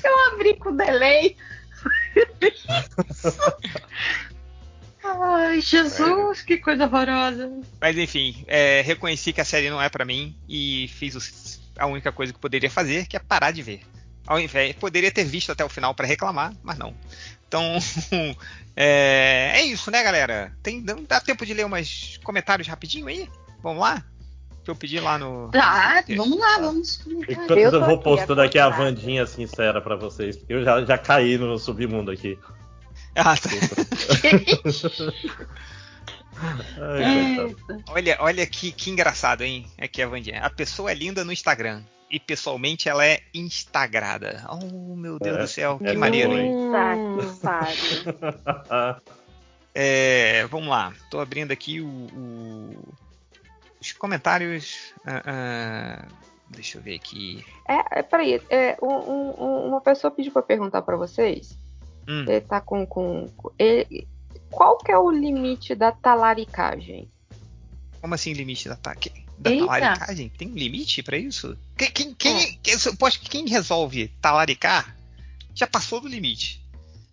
Eu 0.04 0.34
abri 0.34 0.56
com 0.56 0.76
delay. 0.76 1.36
Ai, 5.04 5.62
Jesus, 5.62 6.42
que 6.42 6.58
coisa 6.58 6.86
horrorosa. 6.86 7.50
mas 7.80 7.98
enfim, 7.98 8.44
é, 8.48 8.82
reconheci 8.82 9.32
que 9.32 9.42
a 9.42 9.46
série 9.46 9.70
não 9.70 9.82
é 9.82 9.90
pra 9.90 10.06
mim 10.06 10.38
e 10.48 10.90
fiz 10.90 11.60
a 11.78 11.86
única 11.86 12.12
coisa 12.12 12.34
que 12.34 12.40
poderia 12.40 12.70
fazer, 12.70 13.08
que 13.08 13.16
é 13.16 13.20
parar 13.20 13.52
de 13.52 13.62
ver. 13.62 13.82
Ao 14.26 14.40
invés, 14.40 14.76
poderia 14.76 15.12
ter 15.12 15.24
visto 15.24 15.52
até 15.52 15.64
o 15.64 15.70
final 15.70 15.96
pra 15.96 16.06
reclamar, 16.06 16.54
mas 16.62 16.78
não. 16.78 16.94
Então, 17.48 17.78
é, 18.76 19.54
é 19.56 19.64
isso, 19.64 19.90
né, 19.90 20.04
galera? 20.04 20.54
Tem, 20.62 20.84
dá 20.84 21.22
tempo 21.22 21.46
de 21.46 21.54
ler 21.54 21.66
umas 21.66 22.20
comentários 22.24 22.68
rapidinho 22.68 23.08
aí? 23.08 23.30
Vamos 23.64 23.82
lá? 23.82 24.04
Pra 24.68 24.72
eu 24.74 24.76
pedir 24.76 25.00
lá 25.00 25.18
no. 25.18 25.50
Tá, 25.52 26.04
vamos 26.16 26.38
lá, 26.38 26.58
vamos 26.60 26.98
comentar. 26.98 27.32
Enquanto 27.32 27.58
eu, 27.58 27.86
vou 27.86 28.00
postando 28.00 28.42
aqui 28.42 28.60
a. 28.60 28.70
Vandinha 28.70 29.26
sincera 29.26 29.82
pra 29.82 29.96
vocês. 29.96 30.38
Eu 30.48 30.64
já, 30.64 30.84
já 30.84 30.98
caí 30.98 31.38
no 31.38 31.58
submundo 31.58 32.12
aqui. 32.12 32.38
Ah, 33.20 33.36
tá. 33.36 33.50
Ai, 36.80 37.36
coitado. 37.36 37.84
Olha, 37.90 38.18
olha 38.20 38.46
que, 38.46 38.72
que 38.72 38.92
engraçado, 38.92 39.42
hein? 39.42 39.66
Aqui 39.82 40.04
a 40.04 40.08
Vandinha. 40.08 40.42
A 40.42 40.50
pessoa 40.52 40.92
é 40.92 40.94
linda 40.94 41.24
no 41.26 41.32
Instagram. 41.34 41.82
E 42.12 42.20
pessoalmente 42.20 42.88
ela 42.88 43.04
é 43.04 43.22
instagrada. 43.34 44.46
Oh, 44.50 44.96
meu 44.96 45.18
Deus 45.20 45.36
É, 45.36 45.42
do 45.42 45.48
céu, 45.48 45.80
que 45.80 45.88
é 45.88 45.94
maneiro, 45.94 46.30
boa, 46.30 46.42
hein? 46.42 46.54
Tá, 47.42 47.66
que. 47.66 49.12
É, 49.80 50.48
vamos 50.48 50.70
lá, 50.70 50.92
tô 51.12 51.20
abrindo 51.20 51.52
aqui 51.52 51.82
o, 51.82 51.88
o- 51.88 52.94
os 53.94 53.98
comentários. 53.98 54.94
ah, 55.06 55.24
ah, 55.26 56.08
deixa 56.50 56.78
eu 56.78 56.82
ver 56.82 56.96
aqui. 56.96 57.44
É, 57.68 58.00
é, 58.00 58.04
peraí, 58.04 58.42
é, 58.50 58.78
um- 58.82 58.88
um- 58.88 59.44
um- 59.44 59.68
uma 59.70 59.82
pessoa 59.82 60.12
pediu 60.12 60.32
pra 60.32 60.42
perguntar 60.42 60.82
pra 60.82 60.96
vocês. 60.98 61.58
Hum. 62.08 62.24
Ele 62.28 62.42
tá 62.42 62.62
com. 62.62 62.86
com 62.86 63.30
ele- 63.60 64.08
qual 64.50 64.78
que 64.78 64.92
é 64.92 64.98
o 64.98 65.12
limite 65.12 65.76
da 65.76 65.92
talaricagem? 65.92 67.12
Como 68.00 68.14
assim 68.14 68.32
limite 68.34 68.68
da 68.70 68.76
ataque? 68.76 69.12
Da 69.38 69.52
Eita. 69.52 69.66
talaricagem? 69.66 70.30
Tem 70.30 70.48
um 70.50 70.54
limite 70.56 71.04
pra 71.04 71.18
isso? 71.18 71.58
Quem, 71.78 71.92
quem, 71.92 72.14
quem, 72.14 72.38
É. 72.38 72.58
eu 72.74 72.80
quem 73.30 73.48
resolve 73.48 74.08
talaricar 74.22 74.96
já 75.54 75.68
passou 75.68 76.00
do 76.00 76.08
limite. 76.08 76.64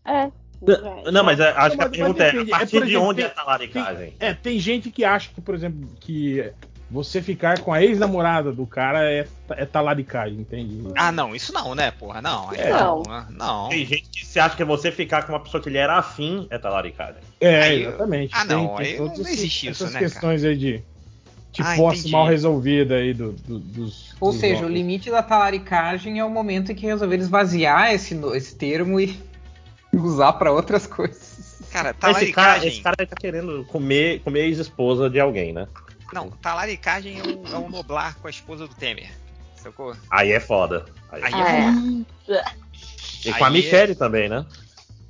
É. 0.05 0.31
Não, 0.67 1.13
Não, 1.13 1.25
mas 1.25 1.39
é, 1.41 1.51
acho 1.51 1.77
que 1.77 1.83
a 1.85 1.89
pergunta 1.89 2.23
é: 2.25 2.31
a 2.31 2.41
É, 2.41 2.45
partir 2.47 2.79
por 2.79 2.87
de 2.87 2.97
onde 2.97 3.21
é 3.23 3.25
tem- 3.29 3.33
a 3.33 3.35
talaricagem? 3.45 4.15
É, 4.19 4.35
tem 4.35 4.59
gente 4.59 4.91
que 4.91 5.05
acha 5.05 5.31
que, 5.35 5.41
por 5.41 5.55
exemplo, 5.55 5.89
que 6.01 6.51
você 6.91 7.21
ficar 7.21 7.59
com 7.61 7.73
a 7.73 7.83
ex-namorada 7.83 8.53
do 8.53 8.67
cara 8.67 9.11
é, 9.11 9.27
é 9.51 9.65
talaricagem, 9.65 10.39
entende? 10.39 10.85
Ah, 10.95 11.11
não, 11.11 11.35
isso 11.35 11.53
não, 11.53 11.75
né, 11.75 11.91
porra? 11.91 12.23
Não, 12.23 12.53
É. 12.53 12.71
não, 12.71 13.03
né? 13.03 13.27
não. 13.31 13.69
Tem 13.69 13.85
gente 13.85 14.09
que 14.11 14.25
se 14.25 14.39
acha 14.39 14.55
que 14.57 14.65
você 14.65 14.93
ficar 14.93 15.23
com 15.25 15.33
uma 15.33 15.41
pessoa 15.41 15.63
que 15.63 15.69
ele 15.69 15.79
era 15.79 15.97
afim 15.99 16.47
é 16.51 16.59
talaricagem. 16.59 17.21
É, 17.41 17.63
Aí- 17.63 17.83
exatamente. 17.85 18.33
Ah, 18.37 18.45
não, 18.45 18.77
aí 18.77 18.97
todos 18.97 19.19
não 19.19 19.29
existe 19.29 19.69
isso, 19.69 19.83
essas 19.83 19.95
né, 19.95 19.99
questões 20.01 20.45
aí 20.45 20.57
de, 20.57 20.83
de 21.53 21.63
Ah, 21.63 21.75
posse 21.77 22.01
entendi. 22.01 22.13
mal 22.13 22.27
resolvida 22.27 22.95
aí 22.97 23.13
do, 23.15 23.33
do- 23.33 23.59
dos. 23.59 24.15
Ou 24.21 24.31
dos 24.31 24.41
seja, 24.41 24.65
o 24.65 24.69
limite 24.69 25.11
da 25.11 25.23
talaricagem 25.23 26.19
é 26.21 26.25
o 26.25 26.31
momento 26.31 26.71
em 26.71 26.75
que 26.75 26.87
resolver 26.87 27.17
esvaziar 27.17 27.93
esse, 27.93 28.15
esse 28.35 28.55
termo 28.55 29.01
e 29.01 29.19
usar 30.01 30.33
pra 30.35 30.53
outras 30.53 30.87
coisas. 30.87 31.35
Cara, 31.71 31.91
Esse 31.91 31.99
cara, 31.99 32.13
talaricagem. 32.13 32.69
esse 32.69 32.81
cara 32.83 32.97
tá 33.07 33.17
querendo 33.17 33.65
comer, 33.67 34.21
comer 34.21 34.41
a 34.43 34.45
ex-esposa 34.45 35.11
de 35.11 35.19
alguém, 35.21 35.53
né? 35.53 35.67
Não, 36.13 36.31
talaricagem 36.31 37.19
é 37.19 37.23
o, 37.23 37.47
é 37.53 37.57
o 37.59 37.69
noblar 37.69 38.17
com 38.19 38.27
a 38.29 38.31
esposa 38.31 38.69
do 38.69 38.75
Temer. 38.75 39.11
Sacou? 39.57 39.97
Aí 40.11 40.31
é 40.33 40.39
foda. 40.39 40.85
Aí 41.11 41.23
é 41.23 41.27
Aí 41.27 41.35
é. 41.35 41.65
é. 41.67 41.71
Hum, 41.71 42.05
E 43.25 43.33
com 43.33 43.45
a 43.45 43.47
Aí 43.49 43.53
Michelle 43.53 43.95
também, 43.95 44.29
né? 44.29 44.45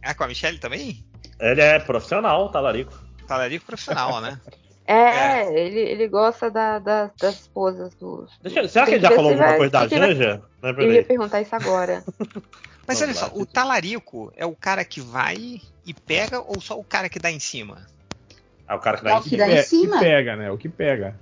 Ah, 0.02 0.14
com 0.14 0.24
a 0.24 0.28
Michelle 0.28 0.58
também? 0.58 1.04
Ele 1.40 1.60
é 1.60 1.78
profissional, 1.80 2.48
talarico. 2.50 2.92
Talarico 3.26 3.66
profissional, 3.66 4.20
né? 4.20 4.40
É, 4.86 5.48
Ele, 5.58 5.80
ele 5.80 6.08
gosta 6.08 6.50
da- 6.50 6.78
da- 6.78 7.10
das 7.18 7.40
esposas 7.40 7.94
dos. 7.94 8.30
Deixa 8.42 8.68
será 8.68 8.84
que 8.84 8.92
ele 8.92 9.00
já 9.00 9.12
falou 9.12 9.30
alguma 9.30 9.48
vai- 9.48 9.56
coisa 9.56 9.72
da 9.72 9.88
Janja? 9.88 10.42
É 10.62 10.68
Eu 10.70 10.92
ia 10.92 11.02
perguntar 11.02 11.40
isso 11.40 11.56
agora. 11.56 12.04
Mas 12.86 13.00
olha 13.00 13.14
só, 13.14 13.30
o 13.34 13.46
talarico 13.46 14.32
é 14.36 14.44
o 14.44 14.54
cara 14.54 14.84
que 14.84 15.00
vai 15.00 15.60
e 15.86 15.94
pega 15.94 16.40
ou 16.40 16.60
só 16.60 16.78
o 16.78 16.84
cara 16.84 17.08
que 17.08 17.18
dá 17.18 17.30
em 17.30 17.40
cima? 17.40 17.86
Ah, 18.66 18.76
o 18.76 18.78
cara 18.80 18.98
que 18.98 19.06
É 19.06 19.10
dá 19.10 19.16
o 19.16 19.18
em 19.18 19.22
que 19.22 19.28
cima. 19.30 19.38
dá 19.46 19.48
em 19.52 19.54
É, 19.56 19.62
cima? 19.62 19.98
que 19.98 20.04
pega, 20.04 20.36
né? 20.36 20.50
O 20.50 20.58
que 20.58 20.68
pega. 20.68 21.18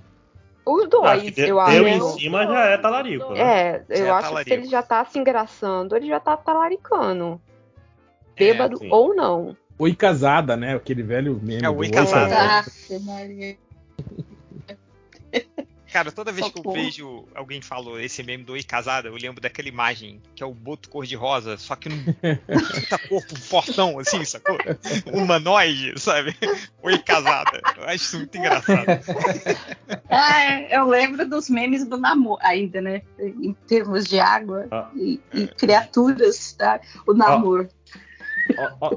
Os 0.64 0.82
Acho 0.82 0.88
dois, 0.90 1.38
eu 1.38 1.44
deu 1.46 1.60
acho. 1.60 1.76
em 1.86 2.18
cima 2.20 2.46
já 2.46 2.64
é 2.66 2.78
talarico, 2.78 3.32
né? 3.32 3.40
É, 3.40 3.84
eu 3.88 4.06
é 4.06 4.10
acho 4.10 4.18
que 4.18 4.24
se 4.24 4.28
talarico. 4.30 4.54
ele 4.54 4.66
já 4.68 4.82
tá 4.82 5.04
se 5.04 5.18
engraçando, 5.18 5.96
ele 5.96 6.06
já 6.06 6.20
tá 6.20 6.36
talaricando. 6.36 7.40
Bêbado 8.36 8.78
sim. 8.78 8.88
ou 8.90 9.14
não. 9.14 9.56
Oi 9.78 9.94
casada, 9.94 10.56
né? 10.56 10.76
Aquele 10.76 11.02
velho 11.02 11.40
meme. 11.42 11.64
É, 11.64 11.68
oi 11.68 11.90
casada. 11.90 12.60
Aff, 12.60 12.98
Maria. 13.00 13.56
Cara, 15.92 16.10
toda 16.10 16.32
vez 16.32 16.48
que 16.48 16.58
eu 16.58 16.72
vejo 16.72 17.24
alguém 17.34 17.60
falou 17.60 18.00
esse 18.00 18.22
meme 18.22 18.44
do 18.44 18.52
Oi 18.52 18.62
Casada, 18.62 19.08
eu 19.08 19.14
lembro 19.14 19.40
daquela 19.40 19.68
imagem 19.68 20.22
que 20.34 20.42
é 20.42 20.46
o 20.46 20.54
boto 20.54 20.88
cor-de-rosa, 20.88 21.58
só 21.58 21.76
que 21.76 21.88
num 21.90 22.02
puta 22.02 22.98
corpo 23.08 23.38
fortão, 23.38 23.98
assim, 23.98 24.24
sacou? 24.24 24.56
Humanoide, 25.12 26.00
sabe? 26.00 26.34
Oi 26.82 26.98
Casada. 26.98 27.60
Eu 27.76 27.84
acho 27.84 27.96
isso 27.96 28.16
muito 28.18 28.38
engraçado. 28.38 28.86
Ah, 30.08 30.60
eu 30.70 30.86
lembro 30.86 31.28
dos 31.28 31.50
memes 31.50 31.86
do 31.86 31.98
namoro, 31.98 32.40
ainda, 32.42 32.80
né? 32.80 33.02
Em 33.18 33.52
termos 33.66 34.06
de 34.06 34.18
água 34.18 34.66
Ah. 34.70 34.90
e, 34.94 35.20
e 35.34 35.46
criaturas, 35.46 36.52
tá? 36.52 36.80
O 37.06 37.12
namoro. 37.12 37.68
Ó, 37.70 37.81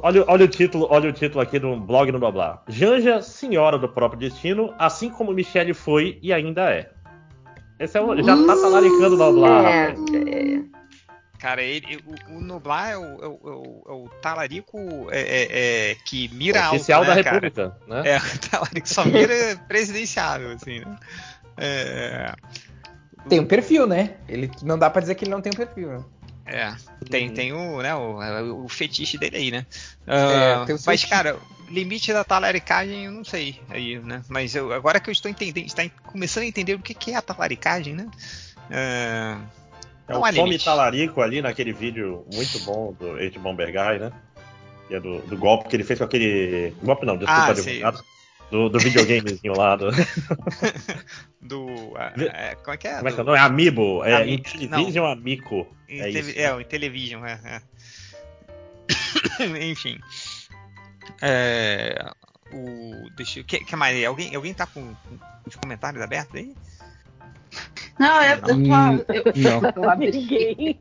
Olha, 0.02 0.24
olha 0.28 0.46
o 0.46 0.48
título, 0.48 0.88
olha 0.90 1.10
o 1.10 1.14
título 1.14 1.42
aqui 1.42 1.60
do 1.60 1.76
blog 1.78 2.12
no 2.12 2.20
Blá 2.20 2.64
Janja, 2.68 3.22
senhora 3.22 3.78
do 3.78 3.88
próprio 3.88 4.20
destino, 4.20 4.74
assim 4.78 5.10
como 5.10 5.32
Michelle 5.34 5.74
foi 5.74 6.20
e 6.22 6.34
ainda 6.34 6.70
é. 6.72 6.92
Esse 7.80 7.98
é 7.98 8.02
o, 8.02 8.22
já 8.22 8.38
tá 8.46 8.56
talaricando 8.56 9.16
no 9.18 9.34
Blá. 9.34 9.70
É, 9.70 9.88
rapaz. 9.88 10.14
é, 10.14 10.60
Cara, 11.40 11.62
ele, 11.62 12.00
o, 12.30 12.38
o 12.38 12.42
Noblar 12.42 12.92
é 12.92 12.98
o, 12.98 13.04
é 13.04 13.28
o- 13.28 13.40
é 13.44 13.50
o- 13.50 13.84
é 13.88 13.92
o 13.92 14.10
talarico 14.22 14.78
é, 15.12 15.20
é- 15.22 15.92
é, 15.92 15.96
que 16.06 16.30
mira 16.34 16.64
alto, 16.64 16.76
Oficial 16.78 17.02
né, 17.02 17.08
da 17.16 17.24
cara? 17.24 17.36
República, 17.36 17.78
né? 17.88 18.02
É, 18.06 18.18
o 18.18 18.50
talarico 18.50 18.90
só 18.90 19.06
mira 19.06 19.34
presidenciável, 19.68 20.52
assim, 20.54 20.80
né? 20.80 20.96
É, 21.58 22.34
Tem 23.30 23.40
um 23.40 23.46
perfil, 23.46 23.86
né? 23.86 24.16
Ele 24.28 24.50
não 24.64 24.78
dá 24.80 24.90
pra 24.90 25.02
dizer 25.02 25.16
que 25.16 25.24
ele 25.26 25.32
não 25.32 25.42
tem 25.42 25.52
um 25.52 25.56
perfil. 25.56 25.90
né? 25.90 26.04
É, 26.46 26.76
tem, 27.10 27.32
tem 27.34 27.54
o, 27.54 27.82
né, 27.82 27.96
o, 27.96 28.66
o 28.66 28.70
fetiche 28.70 29.18
dele 29.18 29.38
aí, 29.38 29.52
né? 29.52 29.66
É, 30.06 30.54
Ah, 30.54 30.64
tem 30.66 30.76
o 30.76 30.80
mas, 30.86 31.02
fetiche. 31.02 31.08
cara, 31.10 31.38
limite 31.70 32.14
da 32.14 32.24
talaricagem 32.24 33.06
eu 33.06 33.12
não 33.12 33.24
sei 33.26 33.60
aí, 33.70 33.98
né? 34.00 34.22
Mas 34.30 34.54
eu, 34.56 34.72
agora 34.72 35.00
que 35.00 35.10
eu 35.10 35.12
estou 35.12 35.30
entendendo, 35.32 35.66
está 35.66 35.84
começando 36.04 36.44
a 36.44 36.48
entender 36.48 36.76
o 36.76 36.80
que, 36.80 36.94
que 36.94 37.12
é 37.12 37.16
a 37.16 37.22
talaricagem, 37.22 37.96
né? 37.96 38.08
Ah, 38.70 39.40
É 40.08 40.16
o 40.16 40.28
limite. 40.28 40.66
Talarico 40.66 41.22
ali 41.22 41.42
naquele 41.42 41.74
vídeo 41.74 42.26
muito 42.32 42.60
bom 42.60 42.94
do 42.94 43.20
Ed 43.20 43.38
Bombergai, 43.40 43.98
né? 43.98 44.12
Que 44.88 44.96
é 44.96 45.00
do, 45.00 45.20
do 45.22 45.36
golpe 45.36 45.68
que 45.68 45.76
ele 45.76 45.84
fez 45.84 45.98
com 45.98 46.06
aquele. 46.06 46.76
Golpe 46.84 47.08
não, 47.08 47.18
desculpa, 47.18 47.42
Ah, 47.42 47.50
advogado. 47.50 48.04
Do, 48.52 48.70
do 48.70 48.78
videogamezinho 48.80 49.58
lá. 49.58 49.76
Do, 49.76 49.88
Do. 51.46 51.94
é, 51.98 52.56
como 52.56 52.74
é 52.74 52.78
que 52.78 52.88
é? 52.88 52.96
como 52.96 53.08
é 53.08 53.12
que 53.12 53.20
é 53.20 53.22
o 53.22 53.26
Do- 53.26 53.32
nome? 53.32 53.38
É 53.38 53.42
Amiibo. 53.42 54.04
É 54.04 54.16
Ami- 54.22 54.34
Intellivision 54.36 55.06
Amico. 55.12 55.68
É 55.88 56.10
isso. 56.10 56.40
é, 56.40 56.54
o 56.54 56.60
Intellivision, 56.62 57.24
é. 57.26 57.40
é. 57.44 57.62
Enfim. 59.66 60.00
É, 61.22 62.12
o, 62.52 63.10
deixa 63.16 63.40
eu. 63.40 63.44
Que, 63.46 63.60
que 63.60 63.76
mais? 63.76 64.04
Alguém, 64.06 64.36
alguém 64.36 64.54
tá 64.54 64.66
com, 64.66 64.94
com 64.94 65.20
os 65.48 65.56
comentários 65.56 66.02
abertos 66.02 66.36
aí? 66.36 66.56
Não, 67.98 68.22
eu, 68.24 68.36
eu 68.36 68.42
tô. 68.42 68.50
Eu, 68.50 68.56
Não. 68.56 69.84
eu 69.84 69.90
abri. 69.90 70.12
Ninguém. 70.12 70.80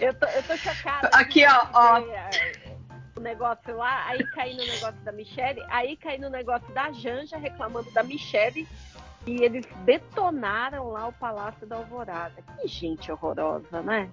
eu, 0.00 0.14
tô, 0.14 0.26
eu 0.26 0.42
tô 0.44 0.56
chocada. 0.56 1.08
Aqui, 1.08 1.44
ó, 1.46 1.66
ó. 1.72 1.98
É, 1.98 2.30
O 3.16 3.20
negócio 3.20 3.76
lá, 3.76 4.06
aí 4.06 4.24
caí 4.30 4.54
no 4.56 4.64
negócio 4.64 5.00
da 5.00 5.10
Michelle, 5.10 5.60
aí 5.68 5.96
caí 5.96 6.18
no 6.18 6.30
negócio 6.30 6.72
da 6.72 6.92
Janja 6.92 7.36
reclamando 7.36 7.90
da 7.90 8.02
Michelle 8.04 8.68
e 9.28 9.44
eles 9.44 9.66
detonaram 9.84 10.90
lá 10.90 11.08
o 11.08 11.12
Palácio 11.12 11.66
da 11.66 11.76
Alvorada. 11.76 12.42
Que 12.60 12.66
gente 12.66 13.12
horrorosa, 13.12 13.82
né? 13.82 14.08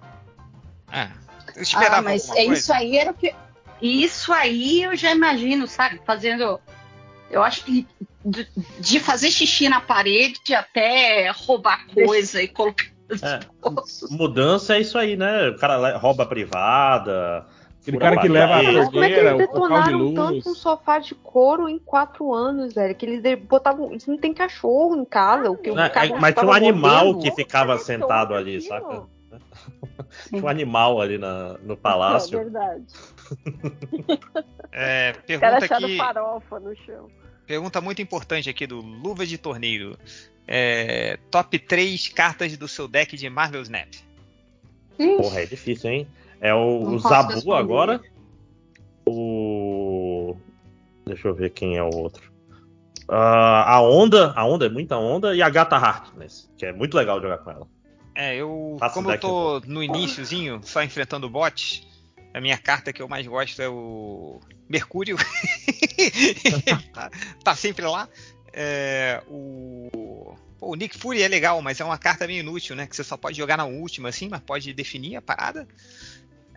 É. 0.92 1.08
Eu 1.54 1.62
esperava 1.62 1.96
Ah, 1.98 2.02
mas 2.02 2.28
é 2.30 2.44
coisa. 2.46 2.52
isso 2.52 2.72
aí 2.72 2.96
era 2.98 3.10
o 3.10 3.14
que. 3.14 3.34
Isso 3.80 4.32
aí 4.32 4.82
eu 4.82 4.96
já 4.96 5.10
imagino, 5.12 5.66
sabe? 5.66 6.00
Fazendo. 6.04 6.60
Eu 7.30 7.42
acho 7.42 7.64
que 7.64 7.86
de, 8.24 8.46
de 8.78 9.00
fazer 9.00 9.30
xixi 9.30 9.68
na 9.68 9.80
parede 9.80 10.54
até 10.54 11.30
roubar 11.30 11.86
coisa 11.92 12.42
e 12.42 12.48
colocar. 12.48 12.86
É. 13.22 13.40
Mudança 14.10 14.76
é 14.76 14.80
isso 14.80 14.98
aí, 14.98 15.16
né? 15.16 15.48
O 15.48 15.56
cara 15.56 15.96
rouba 15.96 16.26
privada. 16.26 17.46
Aquele 17.86 17.98
cara 17.98 18.20
que 18.20 18.28
leva 18.28 18.54
a 18.56 18.86
como 18.86 19.04
é 19.04 19.08
que 19.10 19.20
o 19.20 19.22
local 19.22 19.36
de 19.38 19.46
detonaram 19.46 19.98
luz. 19.98 20.14
tanto 20.14 20.50
um 20.50 20.54
sofá 20.54 20.98
de 20.98 21.14
couro 21.14 21.68
em 21.68 21.78
quatro 21.78 22.34
anos, 22.34 22.74
velho? 22.74 22.94
Que 22.96 23.06
eles 23.06 23.38
botavam. 23.40 23.90
Eles 23.92 24.06
não 24.06 24.18
tem 24.18 24.34
cachorro 24.34 24.96
em 24.96 25.04
casa. 25.04 25.48
O 25.50 25.56
que 25.56 25.70
o 25.70 25.78
É, 25.78 25.88
cara 25.88 26.06
é, 26.06 26.18
mas 26.18 26.34
tinha 26.34 26.46
um 26.46 26.52
animal 26.52 27.18
que 27.18 27.30
ficava 27.30 27.74
Como 27.74 27.84
sentado 27.86 28.34
ali, 28.34 28.60
saca? 28.60 29.04
Tinha 30.28 30.42
um 30.42 30.48
animal 30.48 31.00
ali 31.00 31.18
na, 31.18 31.58
no 31.62 31.74
É 31.74 31.76
palácio. 31.76 32.38
verdade. 32.38 32.84
É, 34.72 35.12
O 35.12 35.40
cara 35.40 35.58
pergunta 35.58 35.76
aqui. 35.76 35.96
farofa 35.96 36.60
no 36.60 36.76
chão. 36.84 37.08
Pergunta 37.46 37.80
muito 37.80 38.02
importante 38.02 38.50
aqui 38.50 38.66
do 38.66 38.80
Luva 38.80 39.24
de 39.24 39.38
Torneiro. 39.38 39.96
É, 40.46 41.18
top 41.30 41.58
3 41.58 42.08
cartas 42.08 42.56
do 42.56 42.68
seu 42.68 42.86
deck 42.86 43.16
de 43.16 43.28
Marvel 43.30 43.62
Snap. 43.62 43.88
Porra, 45.16 45.40
é 45.40 45.46
difícil, 45.46 45.90
hein? 45.90 46.08
É 46.40 46.54
o, 46.54 46.82
o 46.82 46.98
Zabu 46.98 47.34
responder. 47.34 47.58
agora. 47.58 48.00
O. 49.06 50.36
Deixa 51.06 51.28
eu 51.28 51.34
ver 51.34 51.50
quem 51.50 51.76
é 51.76 51.82
o 51.82 51.94
outro. 51.94 52.32
Ah, 53.08 53.74
a 53.74 53.80
onda, 53.80 54.32
a 54.34 54.44
onda 54.44 54.66
é 54.66 54.68
muita 54.68 54.96
onda, 54.96 55.34
e 55.34 55.40
a 55.40 55.48
gata 55.48 55.76
Harkness, 55.76 56.50
que 56.56 56.66
é 56.66 56.72
muito 56.72 56.96
legal 56.96 57.20
jogar 57.20 57.38
com 57.38 57.50
ela. 57.50 57.68
É, 58.14 58.34
eu. 58.36 58.76
Passa 58.80 58.94
como 58.94 59.10
eu 59.10 59.20
tô 59.20 59.60
no 59.60 59.82
iníciozinho, 59.82 60.60
só 60.64 60.82
enfrentando 60.82 61.30
bots, 61.30 61.86
a 62.34 62.40
minha 62.40 62.58
carta 62.58 62.92
que 62.92 63.00
eu 63.00 63.08
mais 63.08 63.26
gosto 63.26 63.62
é 63.62 63.68
o 63.68 64.40
Mercúrio. 64.68 65.16
tá, 66.92 67.10
tá 67.44 67.54
sempre 67.54 67.86
lá. 67.86 68.08
É, 68.52 69.22
o. 69.28 70.34
pô, 70.58 70.70
o 70.70 70.74
Nick 70.74 70.98
Fury 70.98 71.22
é 71.22 71.28
legal, 71.28 71.62
mas 71.62 71.78
é 71.78 71.84
uma 71.84 71.98
carta 71.98 72.26
meio 72.26 72.40
inútil, 72.40 72.74
né? 72.74 72.86
Que 72.86 72.96
você 72.96 73.04
só 73.04 73.16
pode 73.16 73.36
jogar 73.36 73.56
na 73.56 73.66
última, 73.66 74.08
assim, 74.08 74.28
mas 74.28 74.40
pode 74.40 74.72
definir 74.72 75.16
a 75.16 75.22
parada. 75.22 75.68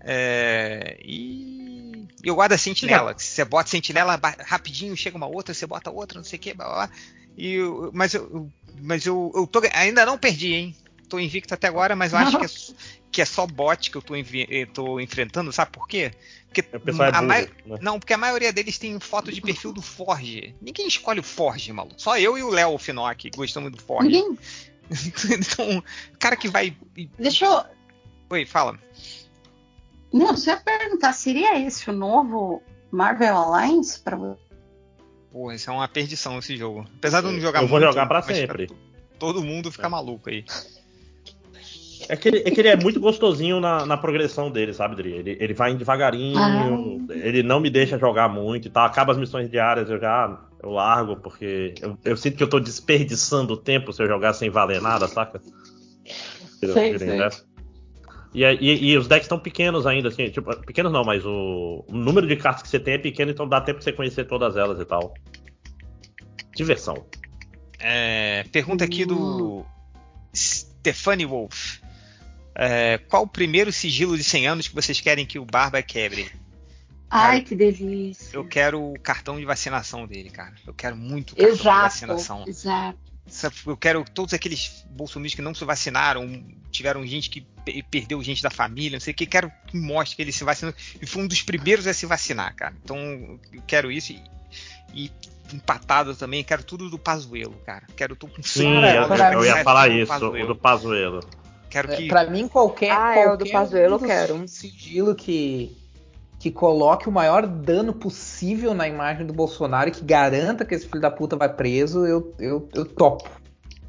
É, 0.04 0.98
e 1.04 2.08
eu 2.24 2.36
guardo 2.36 2.54
a 2.54 2.58
sentinela. 2.58 3.14
que 3.14 3.24
Se 3.24 3.30
você 3.32 3.46
bota 3.46 3.70
sentinela 3.70 4.20
rapidinho, 4.46 4.96
chega 4.96 5.18
uma 5.18 5.28
outra, 5.28 5.54
você 5.54 5.66
bota 5.66 5.90
outra, 5.92 6.18
não 6.18 6.24
sei 6.26 6.38
o 6.38 6.42
que, 6.42 6.54
blá, 6.54 6.66
blá, 6.66 6.76
blá. 6.88 6.90
E 7.38 7.54
eu- 7.54 7.92
mas 7.94 8.14
eu, 8.14 8.50
mas 8.82 9.06
eu, 9.06 9.32
eu 9.36 9.48
tô, 9.48 9.62
ainda 9.74 10.06
não 10.06 10.18
perdi, 10.18 10.54
hein? 10.54 10.76
Tô 11.08 11.20
invicto 11.20 11.54
até 11.54 11.68
agora, 11.68 11.96
mas 11.96 12.12
eu 12.14 12.20
acho 12.20 12.38
que 12.40 12.46
é, 12.46 12.50
que 13.12 13.22
é 13.22 13.26
só 13.26 13.48
bot 13.48 13.90
que 13.90 13.98
eu 13.98 14.02
tô, 14.02 14.16
eu 14.16 14.68
tô 14.68 15.00
enfrentando, 15.00 15.52
sabe 15.52 15.72
por 15.72 15.88
quê? 15.88 16.12
Porque 16.48 16.62
é 16.62 16.64
a 17.16 17.22
burro, 17.22 17.28
né? 17.28 17.48
Não, 17.82 18.00
porque 18.00 18.14
a 18.14 18.18
maioria 18.18 18.52
deles 18.54 18.78
tem 18.78 19.00
foto 19.00 19.32
de 19.32 19.40
perfil 19.42 19.72
do 19.74 19.82
Forge. 19.82 20.56
Ninguém 20.62 20.88
escolhe 20.88 21.20
o 21.20 21.24
Forge, 21.24 21.72
maluco. 21.74 21.96
Só 22.02 22.18
eu 22.18 22.38
e 22.38 22.44
o 22.44 22.50
Léo 22.50 22.78
Finock 22.78 23.30
gostamos 23.36 23.72
do 23.72 23.82
Forge. 23.82 24.10
Ninguém. 24.10 24.38
então, 25.32 25.78
o 25.78 26.18
cara 26.20 26.36
que 26.36 26.48
vai. 26.48 26.76
Deixa 27.18 27.46
eu. 27.46 27.64
Oi, 28.32 28.46
fala. 28.46 28.80
Não, 30.12 30.36
você 30.36 30.50
ia 30.52 30.58
perguntar, 30.58 31.14
seria 31.14 31.60
esse 31.60 31.90
o 31.90 31.94
novo 31.94 32.62
Marvel 32.92 33.36
Alliance 33.36 34.00
pra 34.00 34.18
você? 34.18 34.50
Pô, 35.32 35.52
isso 35.52 35.70
é 35.70 35.74
uma 35.74 35.88
perdição 35.88 36.40
esse 36.40 36.58
jogo. 36.58 36.86
Apesar 36.98 37.22
de 37.22 37.28
eu 37.28 37.34
não 37.34 37.40
jogar 37.40 37.62
Eu 37.62 37.68
vou 37.68 37.80
muito, 37.80 37.92
jogar 37.92 38.08
pra 38.08 38.24
mas 38.26 38.36
sempre. 38.36 38.70
Todo 39.20 39.44
mundo 39.44 39.72
fica 39.72 39.88
maluco 39.88 40.30
aí. 40.30 40.44
É 42.08 42.16
que, 42.16 42.28
ele, 42.28 42.40
é 42.40 42.50
que 42.50 42.60
ele 42.60 42.70
é 42.70 42.76
muito 42.76 43.00
gostosinho 43.00 43.60
na, 43.60 43.86
na 43.86 43.96
progressão 43.96 44.50
dele, 44.50 44.74
sabe, 44.74 44.96
Dri? 44.96 45.12
Ele, 45.12 45.38
ele 45.40 45.54
vai 45.54 45.76
devagarinho, 45.76 47.06
ele 47.12 47.44
não 47.44 47.60
me 47.60 47.70
deixa 47.70 48.00
jogar 48.00 48.28
muito 48.28 48.68
e 48.68 48.72
tal. 48.72 48.86
Acaba 48.86 49.12
as 49.12 49.18
missões 49.18 49.48
diárias, 49.48 49.92
eu 49.92 50.00
já 50.00 50.40
eu 50.64 50.72
largo, 50.72 51.18
porque 51.18 51.76
eu, 51.80 51.98
eu 52.04 52.18
sinto 52.18 52.38
que 52.38 52.44
eu 52.44 52.50
tô 52.50 52.60
desperdiçando 52.60 53.54
o 53.54 53.58
tempo 53.58 53.94
se 53.94 54.02
eu 54.02 54.08
jogar 54.08 54.34
sem 54.34 54.50
valer 54.50 54.82
nada, 54.82 55.08
saca? 55.08 55.40
Sei, 56.60 56.98
sei. 56.98 57.20
E, 58.34 58.44
e- 58.44 58.92
e 58.92 58.98
os 58.98 59.08
decks 59.08 59.26
estão 59.26 59.40
pequenos 59.40 59.86
ainda, 59.88 60.10
assim, 60.10 60.30
tipo, 60.30 60.56
pequenos 60.62 60.92
não, 60.92 61.04
mas 61.04 61.26
o, 61.26 61.84
o 61.88 61.94
número 61.98 62.28
de 62.28 62.36
cartas 62.36 62.62
que 62.64 62.70
você 62.70 62.80
tem 62.80 62.94
é 62.96 62.98
pequeno, 63.00 63.32
então 63.32 63.48
dá 63.48 63.60
tempo 63.60 63.80
de 63.80 63.86
você 63.86 63.92
conhecer 63.94 64.26
todas 64.26 64.56
elas 64.56 64.80
e 64.80 64.86
tal. 64.86 65.14
Diversão. 66.56 67.06
É, 67.80 68.44
pergunta 68.52 68.84
aqui 68.84 69.06
do 69.06 69.66
Stephanie 70.36 71.26
Wolf. 71.26 71.80
É, 72.56 72.98
qual 73.08 73.24
o 73.24 73.28
primeiro 73.28 73.72
sigilo 73.72 74.18
de 74.18 74.24
100 74.24 74.48
anos 74.48 74.68
que 74.68 74.76
vocês 74.76 75.00
querem 75.00 75.26
que 75.26 75.40
o 75.40 75.46
Barba 75.46 75.82
quebre? 75.82 76.30
Ai, 77.10 77.42
que 77.42 77.56
delícia. 77.56 78.36
Eu 78.36 78.46
quero 78.46 78.80
o 78.92 79.00
cartão 79.00 79.40
de 79.40 79.46
vacinação 79.46 80.06
dele, 80.06 80.30
cara. 80.30 80.54
Eu 80.68 80.74
quero 80.74 80.96
muito 80.96 81.32
o 81.32 81.36
cartão 81.36 81.56
de 81.56 81.62
Exato, 81.62 81.82
vacinação. 81.82 82.44
exato. 82.46 83.00
Eu 83.66 83.78
quero 83.78 84.04
todos 84.14 84.34
aqueles 84.34 84.86
bolsonaristas 84.90 85.36
que 85.38 85.42
não 85.42 85.54
se 85.54 85.64
vacinaram, 85.66 86.44
tiveram 86.72 87.06
gente 87.06 87.30
que 87.30 87.42
pe- 87.64 87.84
perdeu 87.90 88.22
gente 88.24 88.42
da 88.44 88.50
família, 88.50 88.96
não 88.98 89.00
sei 89.00 89.14
o 89.14 89.16
que, 89.16 89.26
quero 89.26 89.52
que 89.68 89.78
mostre 89.78 90.16
que 90.16 90.22
ele 90.22 90.32
se 90.32 90.44
vacinou. 90.44 90.74
E 91.02 91.06
foi 91.06 91.24
um 91.24 91.28
dos 91.28 91.42
primeiros 91.42 91.88
a 91.88 91.94
se 91.94 92.06
vacinar, 92.06 92.56
cara. 92.56 92.74
Então 92.84 92.98
eu 93.54 93.62
quero 93.68 93.92
isso 93.92 94.12
e, 94.14 94.22
e 94.94 95.12
empatado 95.54 96.16
também, 96.16 96.44
quero 96.44 96.64
tudo 96.64 96.90
do 96.90 97.00
Pazuelo, 97.00 97.56
cara. 97.66 97.84
Quero 97.96 98.16
tô 98.16 98.28
com 98.28 98.42
Sim, 98.44 98.64
fome 98.76 98.96
eu, 98.96 99.04
agora, 99.04 99.34
eu 99.34 99.46
ia 99.46 99.64
falar 99.64 99.90
isso, 99.90 100.04
o 100.12 100.20
Pazuello. 100.20 100.48
do 100.48 100.56
Pazuelo. 100.56 101.20
Quero 101.70 101.88
que. 101.96 102.06
É, 102.06 102.08
Pra 102.08 102.26
mim, 102.30 102.48
qualquer. 102.48 102.92
Ah, 102.92 103.16
é, 103.16 103.28
o 103.28 103.32
do 103.38 103.46
qualquer 103.46 103.52
Pazuello 103.52 103.98
um 103.98 104.02
eu 104.02 104.08
quero. 104.08 104.48
sigilo 104.48 105.16
que, 105.16 105.78
que 106.40 106.50
coloque 106.50 107.10
o 107.10 107.12
maior 107.12 107.46
dano 107.46 107.94
possível 107.94 108.74
na 108.74 108.88
imagem 108.88 109.28
do 109.28 109.34
Bolsonaro 109.34 109.90
e 109.90 109.92
que 109.92 110.04
garanta 110.04 110.64
que 110.64 110.74
esse 110.74 110.88
filho 110.88 111.02
da 111.02 111.12
puta 111.12 111.36
vai 111.36 111.54
preso, 111.54 112.08
eu, 112.08 112.34
eu, 112.40 112.70
eu 112.74 112.86
topo. 112.86 113.30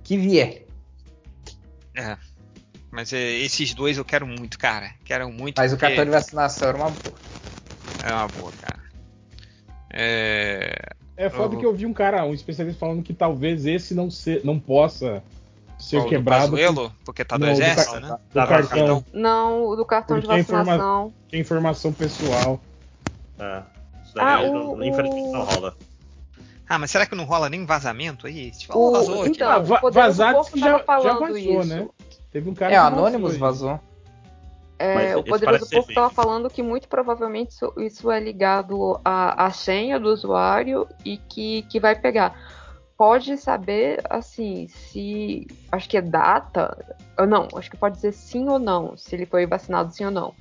Que 0.02 0.18
vier. 0.18 0.66
É. 1.94 2.18
Mas 2.90 3.12
é, 3.12 3.38
esses 3.38 3.72
dois 3.72 3.96
eu 3.96 4.04
quero 4.04 4.26
muito, 4.26 4.58
cara. 4.58 4.90
Quero 5.04 5.30
muito. 5.30 5.58
Mas 5.58 5.72
o 5.72 5.76
porque 5.76 5.86
cartão 5.86 6.04
de 6.04 6.10
vacinação 6.10 6.68
era 6.68 6.76
uma 6.76 6.90
boa. 6.90 7.14
É 8.04 8.12
uma 8.12 8.26
boa, 8.26 8.52
cara. 8.60 8.80
É. 9.92 10.74
É 11.16 11.28
foda 11.28 11.54
Oh. 11.54 11.58
que 11.58 11.66
eu 11.66 11.74
vi 11.74 11.86
um 11.86 11.92
cara, 11.92 12.24
um 12.24 12.34
especialista 12.34 12.80
falando 12.80 13.02
que 13.02 13.12
talvez 13.12 13.66
esse 13.66 13.94
não, 13.94 14.10
se, 14.10 14.40
não 14.42 14.58
possa 14.58 15.22
ser 15.80 15.96
qual, 15.96 16.04
do 16.04 16.08
quebrado. 16.10 16.42
Pazuello? 16.44 16.92
Porque 17.04 17.24
tá 17.24 17.36
do 17.36 17.40
Não, 17.46 17.52
do 17.52 17.52
exército, 17.52 17.92
car- 17.92 18.00
né? 18.02 18.08
Do 18.32 18.46
cartão, 18.46 19.04
Não, 19.12 19.64
o 19.66 19.76
do 19.76 19.84
cartão 19.84 20.18
de 20.20 20.26
Porque 20.26 20.40
informa- 20.40 20.64
vacinação. 20.64 21.12
que 21.28 21.36
é 21.36 21.38
informação 21.40 21.92
pessoal. 21.92 22.60
É. 23.38 23.62
Isso 24.04 24.14
daí 24.14 24.24
Ah, 24.26 24.50
não- 24.50 24.72
o- 24.74 24.84
infelizmente 24.84 25.28
não 25.32 25.42
rola. 25.44 25.76
Ah, 26.68 26.78
mas 26.78 26.90
será 26.90 27.04
que 27.06 27.14
não 27.16 27.24
rola 27.24 27.48
nem 27.50 27.64
vazamento 27.66 28.26
aí? 28.26 28.50
Tipo, 28.52 28.78
O- 28.78 28.92
vazou 28.92 29.22
aqui. 29.22 29.30
então, 29.30 29.50
Ah, 29.50 29.56
o 29.58 29.60
do 29.62 29.66
Povo 29.80 29.92
já, 29.94 30.10
já 30.12 31.12
vazou, 31.14 31.36
isso. 31.36 31.64
né? 31.68 31.88
Teve 32.30 32.48
um 32.48 32.54
cara 32.54 32.70
É, 32.72 32.74
que 32.76 32.80
Anonymous 32.80 33.32
isso. 33.32 33.40
vazou. 33.40 33.80
É, 34.78 35.14
o 35.14 35.22
Poderoso 35.22 35.68
Povo 35.68 35.88
estava 35.90 36.08
falando 36.10 36.48
que 36.48 36.62
muito 36.62 36.88
provavelmente 36.88 37.50
isso, 37.50 37.70
isso 37.76 38.10
é 38.10 38.18
ligado 38.18 38.98
à, 39.04 39.44
à 39.46 39.50
senha 39.50 40.00
do 40.00 40.08
usuário 40.08 40.86
e 41.04 41.18
que, 41.18 41.62
que 41.68 41.78
vai 41.78 41.94
pegar. 41.94 42.34
Pode 43.00 43.34
saber, 43.38 44.02
assim, 44.10 44.68
se. 44.68 45.46
Acho 45.72 45.88
que 45.88 45.96
é 45.96 46.02
data. 46.02 46.76
Ou 47.18 47.26
não, 47.26 47.48
acho 47.56 47.70
que 47.70 47.76
pode 47.78 47.94
dizer 47.94 48.12
sim 48.12 48.46
ou 48.46 48.58
não, 48.58 48.94
se 48.94 49.16
ele 49.16 49.24
foi 49.24 49.46
vacinado 49.46 49.90
sim 49.90 50.04
ou 50.04 50.10
não. 50.10 50.34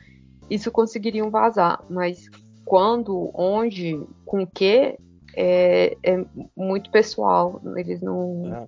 Isso 0.50 0.70
conseguiriam 0.70 1.30
vazar, 1.30 1.82
mas 1.90 2.30
quando, 2.66 3.32
onde, 3.34 4.06
com 4.26 4.44
o 4.44 4.46
que, 4.46 4.98
é, 5.38 5.96
é 6.04 6.26
muito 6.54 6.92
pessoal. 6.92 7.62
Eles 7.78 8.02
não. 8.02 8.68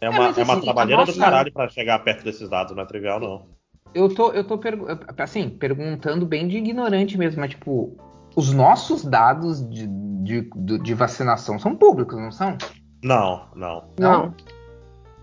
É 0.00 0.08
uma, 0.08 0.28
mas 0.28 0.38
é 0.38 0.44
uma 0.44 0.52
assim, 0.52 0.62
trabalheira 0.62 1.04
do 1.04 1.18
caralho 1.18 1.52
pra 1.52 1.68
chegar 1.68 1.98
perto 2.04 2.22
desses 2.22 2.48
dados, 2.48 2.76
não 2.76 2.84
é 2.84 2.86
trivial, 2.86 3.18
não. 3.18 3.46
Eu 3.92 4.14
tô, 4.14 4.30
eu 4.30 4.44
tô 4.46 4.58
pergu- 4.58 4.86
assim, 5.18 5.50
perguntando 5.50 6.24
bem 6.24 6.46
de 6.46 6.58
ignorante 6.58 7.18
mesmo, 7.18 7.40
mas 7.40 7.50
tipo, 7.50 7.96
os 8.36 8.52
nossos 8.52 9.04
dados 9.04 9.68
de, 9.68 9.88
de, 9.88 10.48
de- 10.54 10.78
de 10.78 10.94
vacinação 10.94 11.58
são 11.58 11.74
públicos, 11.74 12.16
não 12.16 12.30
são? 12.30 12.56
Não, 13.04 13.46
não, 13.54 13.84
Não. 13.98 14.34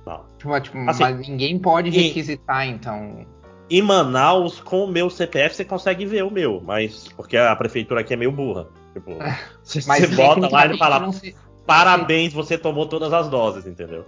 não. 0.05 0.25
Tipo, 0.37 0.59
tipo, 0.61 0.77
Assim, 0.89 1.01
mas 1.03 1.27
ninguém 1.27 1.57
pode 1.59 1.89
requisitar, 1.89 2.67
então. 2.67 3.25
Em 3.69 3.81
Manaus, 3.81 4.59
com 4.59 4.83
o 4.85 4.87
meu 4.87 5.09
CPF, 5.09 5.55
você 5.55 5.65
consegue 5.65 6.05
ver 6.05 6.23
o 6.23 6.29
meu, 6.31 6.61
mas 6.63 7.07
porque 7.15 7.35
a 7.37 7.55
prefeitura 7.55 8.01
aqui 8.01 8.13
é 8.13 8.17
meio 8.17 8.31
burra. 8.31 8.67
Tipo, 8.93 9.11
você, 9.63 9.81
Mas 9.87 10.01
você 10.07 10.15
bota 10.15 10.47
lá 10.49 10.65
e 10.65 10.69
ele 10.69 10.77
fala, 10.77 11.11
se- 11.11 11.35
parabéns, 11.65 12.33
você 12.33 12.57
tomou 12.57 12.85
todas 12.85 13.11
as 13.13 13.27
doses, 13.29 13.65
entendeu? 13.65 14.05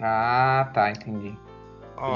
Ah, 0.00 0.68
tá, 0.74 0.90
entendi. 0.90 1.34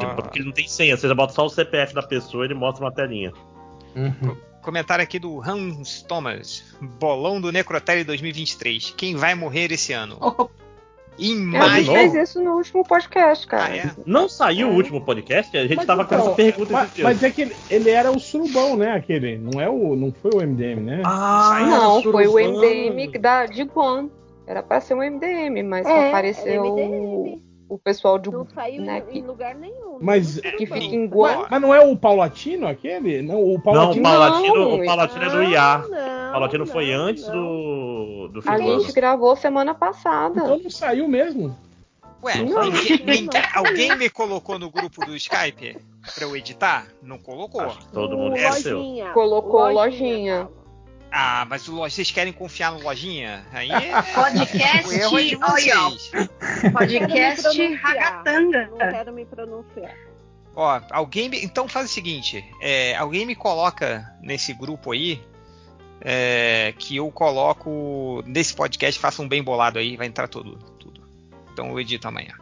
Tipo, 0.00 0.16
porque 0.16 0.42
não 0.42 0.50
tem 0.52 0.66
senha, 0.66 0.96
você 0.96 1.06
já 1.06 1.14
bota 1.14 1.32
só 1.32 1.46
o 1.46 1.48
CPF 1.48 1.94
da 1.94 2.02
pessoa 2.02 2.44
e 2.44 2.48
ele 2.48 2.54
mostra 2.54 2.84
uma 2.84 2.92
telinha. 2.92 3.32
Uhum. 3.94 4.36
Comentário 4.60 5.04
aqui 5.04 5.18
do 5.20 5.40
Hans 5.40 6.02
Thomas. 6.02 6.74
Bolão 6.98 7.40
do 7.40 7.52
Necrotério 7.52 8.04
2023. 8.04 8.92
Quem 8.96 9.14
vai 9.14 9.36
morrer 9.36 9.70
esse 9.70 9.92
ano? 9.92 10.18
Em 11.18 11.54
É, 11.54 11.58
a 11.58 11.68
gente 11.78 11.86
maio. 11.90 12.10
fez 12.10 12.14
isso 12.28 12.42
no 12.42 12.56
último 12.56 12.82
podcast, 12.84 13.46
cara. 13.46 13.64
Ah, 13.72 13.76
é? 13.76 13.90
Não 14.04 14.28
saiu 14.28 14.68
É. 14.68 14.70
o 14.70 14.74
último 14.74 15.00
podcast? 15.00 15.56
A 15.56 15.62
gente 15.62 15.76
Mas 15.76 15.86
tava 15.86 16.04
com 16.04 16.14
então, 16.14 16.26
essa 16.26 16.34
pergunta 16.36 16.72
mas, 16.72 16.90
mas 16.98 17.22
é 17.22 17.30
que 17.30 17.42
ele, 17.42 17.56
ele 17.70 17.90
era 17.90 18.10
o 18.10 18.18
surubão, 18.20 18.76
né? 18.76 18.92
Aquele. 18.92 19.38
Não, 19.38 19.60
é 19.60 19.68
o, 19.68 19.96
não 19.96 20.12
foi 20.12 20.30
o 20.34 20.46
MDM, 20.46 20.80
né? 20.80 21.02
Ah, 21.04 21.66
Não, 21.68 22.02
foi 22.02 22.26
o. 22.26 22.34
MDM 22.38 23.18
da, 23.18 23.46
de 23.46 23.64
Guam. 23.64 24.10
Era 24.46 24.62
pra 24.62 24.80
ser 24.80 24.94
um 24.94 24.98
MDM, 25.02 25.62
mas 25.64 25.86
É, 25.86 26.08
apareceu 26.08 26.62
MDM. 26.64 27.42
O 27.68 27.78
pessoal 27.78 28.18
de 28.18 28.30
Não 28.30 28.46
saiu 28.54 28.82
né, 28.82 28.98
em, 28.98 29.02
que, 29.12 29.18
em 29.18 29.22
lugar 29.22 29.54
nenhum. 29.54 29.98
Mas- 30.00 30.40
Nem 30.40 30.52
no 30.52 30.58
que 30.58 30.66
fica 30.66 30.78
em 30.78 31.06
Guam. 31.06 31.46
Mas 31.50 31.60
não 31.60 31.74
é 31.74 31.80
o 31.80 31.96
Paulatino 31.96 32.66
aquele? 32.66 33.22
Não, 33.22 33.42
o 33.42 33.46
Não, 33.48 33.54
o 33.54 33.60
Paulatino. 33.62 34.02
Paulatino, 34.02 34.54
Não, 34.54 34.74
o 34.80 34.84
Paulatino 34.84 35.24
é 35.24 35.28
do 35.30 35.36
Não, 35.36 35.42
IA. 35.50 35.78
não, 35.78 36.28
O 36.28 36.32
Paulatino 36.32 36.66
foi 36.66 36.92
não, 36.94 37.02
antes 37.04 37.26
não. 37.26 37.32
do, 37.34 38.28
do 38.40 38.42
A 38.50 38.58
gente 38.58 38.92
gravou 38.92 39.34
semana 39.36 39.74
passada. 39.74 40.40
Então 40.40 40.58
não 40.58 40.70
saiu 40.70 41.08
mesmo. 41.08 41.56
Ué, 42.22 42.42
Não. 42.42 42.62
ninguém- 42.70 43.04
ninguém- 43.04 43.28
alguém 43.54 43.96
me 43.96 44.08
colocou 44.10 44.58
no 44.58 44.70
grupo 44.70 45.04
do 45.04 45.14
Skype 45.14 45.76
pra 46.14 46.24
eu 46.24 46.36
editar? 46.36 46.86
Não 47.02 47.18
colocou. 47.18 47.60
Acho 47.60 47.78
que 47.78 47.88
todo 47.88 48.16
O 48.16 48.18
mundo 48.18 48.36
esqueceu. 48.36 48.78
Lojinha. 48.78 49.10
Colocou 49.12 49.60
O 49.62 49.72
lojinha. 49.72 50.48
Ah, 51.18 51.46
mas 51.48 51.66
o 51.66 51.76
vocês 51.76 52.10
querem 52.10 52.30
confiar 52.30 52.72
no 52.72 52.82
Lojinha? 52.82 53.42
Aí 53.50 53.70
é. 53.70 54.02
Podcast, 54.12 54.86
o 54.86 55.18
erro 55.18 55.18
é 55.18 55.74
ó, 55.74 55.88
vocês. 55.88 56.10
podcast. 56.74 57.74
Ragatanga. 57.76 58.66
Não 58.66 58.76
quero 58.76 59.12
me 59.14 59.24
pronunciar. 59.24 59.94
Ó, 60.54 60.78
alguém 60.90 61.30
me... 61.30 61.42
Então 61.42 61.66
faz 61.66 61.86
o 61.86 61.92
seguinte: 61.92 62.44
é, 62.60 62.94
alguém 62.96 63.24
me 63.24 63.34
coloca 63.34 64.14
nesse 64.20 64.52
grupo 64.52 64.92
aí. 64.92 65.22
é, 66.02 66.74
que 66.78 66.96
eu 66.96 67.10
coloco 67.10 68.22
nesse 68.26 68.54
podcast, 68.54 69.00
faça 69.00 69.22
um 69.22 69.28
bem 69.28 69.42
bolado 69.42 69.78
aí, 69.78 69.96
vai 69.96 70.06
entrar 70.06 70.28
tudo. 70.28 70.58
tudo. 70.78 71.00
Então 71.50 71.70
eu 71.70 71.80
edito 71.80 72.06
amanhã. 72.06 72.34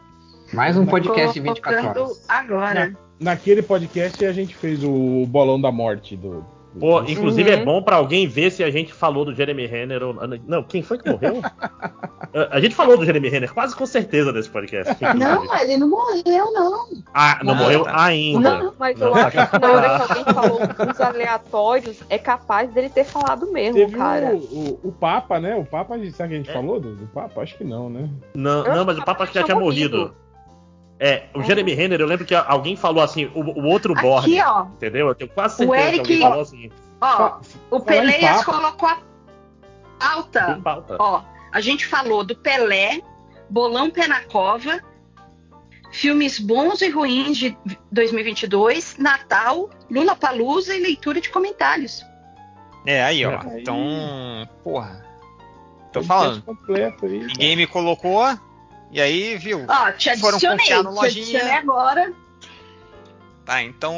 Mais 0.51 0.75
um 0.75 0.85
podcast 0.85 1.33
de 1.33 1.39
24 1.39 1.81
Colocando 1.81 2.03
horas. 2.03 2.25
Agora. 2.27 2.97
Naquele 3.21 3.61
podcast 3.61 4.25
a 4.25 4.33
gente 4.33 4.53
fez 4.53 4.83
o 4.83 5.25
bolão 5.25 5.61
da 5.61 5.71
morte 5.71 6.17
do. 6.17 6.45
Pô, 6.79 7.01
inclusive 7.03 7.49
Uhum. 7.49 7.57
é 7.59 7.63
bom 7.63 7.81
pra 7.81 7.95
alguém 7.95 8.27
ver 8.27 8.51
se 8.51 8.63
a 8.63 8.69
gente 8.69 8.93
falou 8.93 9.23
do 9.25 9.33
Jeremy 9.33 9.65
Renner 9.65 10.03
ou. 10.03 10.13
Não, 10.47 10.63
quem 10.63 10.81
foi 10.83 10.97
que 10.97 11.09
morreu? 11.09 11.41
a, 12.33 12.57
a 12.57 12.59
gente 12.59 12.75
falou 12.75 12.97
do 12.97 13.05
Jeremy 13.05 13.29
Renner, 13.29 13.53
quase 13.53 13.75
com 13.75 13.85
certeza 13.85 14.31
nesse 14.31 14.49
podcast. 14.49 14.95
Não, 15.15 15.55
ele 15.61 15.77
não 15.77 15.89
morreu, 15.89 16.51
não. 16.53 16.87
Ah, 17.13 17.39
não, 17.43 17.53
Não, 17.53 17.61
morreu 17.63 17.83
tá. 17.83 18.03
ainda. 18.05 18.57
Não, 18.57 18.73
mas 18.77 18.99
Não, 18.99 19.07
eu 19.07 19.13
tá 19.13 19.27
acho 19.27 19.51
que 19.51 19.59
na 19.59 19.71
hora 19.71 19.95
que 20.05 20.11
alguém 20.11 20.25
falou 20.33 20.59
uns 20.89 21.01
aleatórios, 21.01 21.99
é 22.09 22.17
capaz 22.17 22.69
dele 22.71 22.89
ter 22.89 23.03
falado 23.05 23.51
mesmo, 23.51 23.75
Teve 23.75 23.95
cara. 23.97 24.35
o, 24.35 24.37
o, 24.83 24.89
o 24.89 24.91
Papa, 24.91 25.39
né? 25.39 25.55
O 25.55 25.65
Papa, 25.65 25.95
sabe 26.11 26.29
que 26.29 26.35
a 26.35 26.37
gente 26.37 26.51
falou 26.51 26.79
do, 26.79 26.95
do 26.95 27.07
Papa? 27.07 27.41
Acho 27.41 27.57
que 27.57 27.63
não, 27.63 27.89
né? 27.89 28.09
Não, 28.35 28.63
não, 28.63 28.85
mas 28.85 28.97
o 28.97 29.05
Papa 29.05 29.23
acho 29.23 29.31
que 29.31 29.39
já 29.39 29.45
tinha 29.45 29.57
morrido. 29.57 29.97
morrido. 29.97 30.15
É, 30.99 31.25
o 31.33 31.43
Jeremy 31.43 31.73
Renner, 31.73 31.99
eu 31.99 32.07
lembro 32.07 32.25
que 32.25 32.33
alguém 32.33 32.75
falou 32.77 33.03
assim, 33.03 33.25
o, 33.35 33.41
o 33.41 33.65
outro 33.65 33.93
Aqui, 33.93 34.01
Borne, 34.01 34.41
ó. 34.41 34.63
entendeu? 34.65 35.07
Eu 35.09 35.15
tenho 35.15 35.29
quase 35.29 35.55
O 35.55 35.57
certeza 35.67 35.81
que 35.81 35.87
Eric- 35.87 35.99
alguém 35.99 36.21
falou 36.21 36.41
assim. 36.41 36.71
Ó, 37.01 37.39
o 37.71 37.79
Peleias 37.81 38.43
colocou 38.45 38.87
a 38.87 38.97
pauta. 39.99 40.59
Pauta. 40.63 40.95
Ó, 40.97 41.21
a 41.51 41.59
gente 41.61 41.85
falou 41.85 42.23
do 42.23 42.35
Pelé, 42.35 43.01
Bolão 43.49 43.89
Pé 43.89 44.07
na 44.07 44.21
Cova, 44.23 44.79
filmes 45.91 46.39
bons 46.39 46.81
e 46.81 46.89
ruins 46.89 47.37
de 47.37 47.57
2022, 47.91 48.97
Natal, 48.97 49.69
Lula 49.91 50.15
Palusa 50.15 50.75
e 50.75 50.79
leitura 50.81 51.19
de 51.19 51.29
comentários. 51.29 52.03
É, 52.85 53.03
aí, 53.03 53.25
ó. 53.25 53.39
Aí. 53.41 53.61
Então, 53.61 54.47
porra. 54.63 55.03
Tô 55.91 56.03
falando. 56.03 56.41
completo 56.43 57.05
aí. 57.05 57.19
Ninguém 57.19 57.55
me 57.55 57.67
colocou, 57.67 58.21
e 58.91 59.01
aí, 59.01 59.37
viu? 59.37 59.65
Ó, 59.67 59.91
te 59.91 60.15
Foram 60.17 60.39
confiar 60.39 60.83
no 60.83 60.91
te 60.91 60.95
lojinha. 60.95 61.23
adicionei 61.23 61.53
agora. 61.57 62.13
Tá, 63.45 63.61
então 63.61 63.93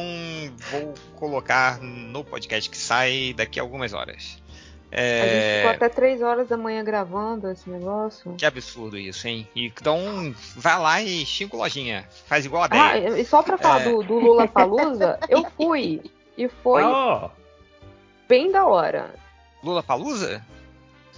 vou 0.72 0.94
colocar 1.16 1.80
no 1.80 2.24
podcast 2.24 2.70
que 2.70 2.78
sai 2.78 3.34
daqui 3.36 3.60
a 3.60 3.64
algumas 3.64 3.94
horas. 3.94 4.42
A 4.92 4.96
gente 5.00 5.58
ficou 5.58 5.72
É... 5.72 5.76
até 5.76 5.90
3 5.90 6.22
horas 6.22 6.48
da 6.48 6.56
manhã 6.58 6.84
gravando 6.84 7.50
esse 7.52 7.70
negócio. 7.70 8.34
Que 8.38 8.46
absurdo 8.46 8.98
isso, 8.98 9.28
hein? 9.28 9.48
Então, 9.56 10.34
vai 10.56 10.80
lá 10.80 11.02
e 11.02 11.26
xinga 11.26 11.56
o 11.56 11.60
lojinha. 11.60 12.08
Faz 12.26 12.46
igual 12.46 12.64
a 12.64 12.66
Ah, 12.72 12.94
Deia. 12.94 13.20
e 13.20 13.26
só 13.26 13.42
pra 13.44 13.58
falar 13.58 13.82
É. 13.82 13.84
do, 13.86 14.02
do 14.04 14.18
Lula 14.20 14.48
Palusa, 14.48 15.20
eu 15.30 15.46
fui. 15.58 16.02
E 16.38 16.48
foi 16.50 16.84
Ó, 16.84 17.30
bem 18.30 18.52
da 18.52 18.66
hora. 18.66 19.14
Lula 19.64 19.84
Palusa? 19.84 20.46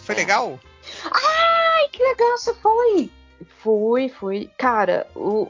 Foi 0.05 0.15
É. 0.15 0.17
legal? 0.19 0.59
Ai, 1.11 1.87
que 1.91 2.01
legal 2.01 2.37
você 2.37 2.53
foi. 2.55 3.11
Fui, 3.61 4.09
fui. 4.09 4.49
Cara, 4.57 5.07
o, 5.15 5.47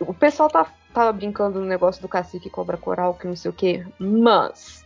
o 0.00 0.14
pessoal 0.14 0.48
tá, 0.48 0.72
tava 0.92 1.12
brincando 1.12 1.60
no 1.60 1.66
negócio 1.66 2.00
do 2.00 2.08
cacique 2.08 2.50
cobra 2.50 2.76
coral, 2.76 3.14
que 3.14 3.26
não 3.26 3.36
sei 3.36 3.50
o 3.50 3.54
quê, 3.54 3.84
mas 3.98 4.84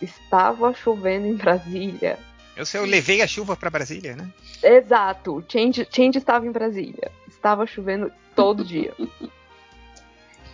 estava 0.00 0.72
chovendo 0.74 1.26
em 1.26 1.36
Brasília. 1.36 2.18
Eu 2.56 2.66
sei, 2.66 2.80
eu 2.80 2.84
levei 2.84 3.22
a 3.22 3.26
chuva 3.26 3.56
pra 3.56 3.70
Brasília, 3.70 4.16
né? 4.16 4.28
Exato, 4.62 5.42
Change, 5.48 5.86
Change 5.90 6.18
estava 6.18 6.46
em 6.46 6.52
Brasília. 6.52 7.10
Estava 7.28 7.66
chovendo 7.66 8.12
todo 8.34 8.64
dia. 8.64 8.94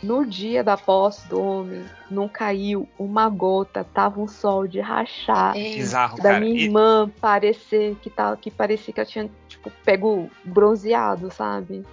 No 0.06 0.24
dia 0.24 0.62
da 0.62 0.76
posse 0.76 1.26
do 1.28 1.40
homem, 1.42 1.84
não 2.08 2.28
caiu 2.28 2.88
uma 2.96 3.28
gota, 3.28 3.82
tava 3.82 4.20
um 4.20 4.28
sol 4.28 4.66
de 4.68 4.78
rachar. 4.80 5.54
Bizarro, 5.54 6.16
da 6.18 6.22
cara. 6.30 6.40
minha 6.40 6.54
E- 6.54 6.64
irmã 6.64 7.10
parecer 7.20 7.96
que, 8.00 8.08
tá, 8.08 8.36
que 8.36 8.48
parecia 8.50 8.94
que 8.94 9.00
ela 9.00 9.08
tinha, 9.08 9.28
tipo, 9.48 9.68
pego 9.84 10.30
bronzeado, 10.44 11.28
sabe? 11.32 11.84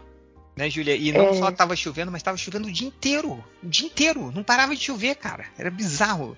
Né, 0.56 0.70
Júlia? 0.70 0.96
E 0.96 1.12
não 1.12 1.26
É. 1.30 1.34
só 1.34 1.52
tava 1.52 1.76
chovendo, 1.76 2.12
mas 2.12 2.22
tava 2.22 2.38
chovendo 2.38 2.68
o 2.68 2.72
dia 2.72 2.88
inteiro. 2.88 3.44
O 3.64 3.68
dia 3.68 3.88
inteiro. 3.88 4.32
Não 4.32 4.44
parava 4.44 4.76
de 4.76 4.82
chover, 4.84 5.16
cara. 5.16 5.46
Era 5.58 5.72
bizarro. 5.72 6.38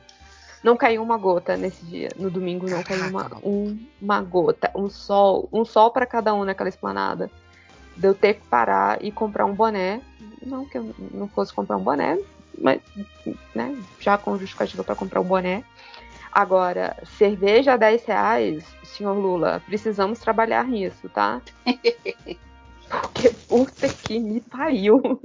Não 0.64 0.77
caiu 0.77 1.03
uma 1.03 1.18
gota 1.18 1.57
nesse 1.57 1.84
dia. 1.85 2.10
No 2.15 2.31
domingo 2.31 2.69
não 2.69 2.81
caiu 2.81 3.10
uma, 3.10 3.23
Caraca, 3.23 3.45
um- 3.47 3.77
uma 4.02 4.22
gota. 4.22 4.72
Um 4.73 4.89
sol. 4.89 5.49
Um 5.52 5.65
sol 5.65 5.91
para 5.91 6.06
cada 6.06 6.34
um 6.34 6.45
naquela 6.45 6.69
esplanada. 6.69 7.30
De 7.97 8.07
eu 8.07 8.14
ter 8.15 8.35
que 8.35 8.47
parar 8.47 9.03
e 9.03 9.11
comprar 9.11 9.45
um 9.45 9.53
boné. 9.53 9.99
Não 10.45 10.65
que 10.65 10.77
eu 10.77 10.93
não 11.11 11.27
fosse 11.27 11.53
comprar 11.53 11.77
um 11.77 11.84
boné, 11.84 12.17
mas 12.57 12.81
né, 13.53 13.76
já 13.99 14.17
com 14.17 14.38
justificativa 14.38 14.84
para 14.84 14.95
comprar 14.95 15.22
um 15.22 15.26
boné. 15.26 15.63
Agora, 16.31 16.97
cerveja 17.17 17.73
a 17.73 17.77
10 17.77 18.05
reais, 18.05 18.65
senhor 18.84 19.13
Lula, 19.13 19.61
precisamos 19.65 20.19
trabalhar 20.19 20.67
nisso, 20.67 21.07
tá? 21.09 21.41
Porque 22.89 23.30
puta 23.47 23.88
que 23.88 24.19
me 24.19 24.41
pariu. 24.41 25.22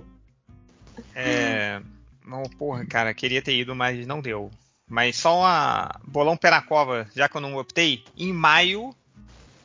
É. 1.14 1.82
Não, 2.24 2.44
porra, 2.44 2.86
cara, 2.86 3.12
queria 3.12 3.42
ter 3.42 3.56
ido, 3.56 3.74
mas 3.74 4.06
não 4.06 4.20
deu. 4.20 4.50
Mas 4.88 5.16
só 5.16 5.40
uma. 5.40 5.90
Bolão 6.06 6.36
pé 6.36 6.50
na 6.50 6.62
cova, 6.62 7.08
já 7.14 7.28
que 7.28 7.36
eu 7.36 7.40
não 7.40 7.56
optei, 7.56 8.04
em 8.16 8.32
maio 8.32 8.94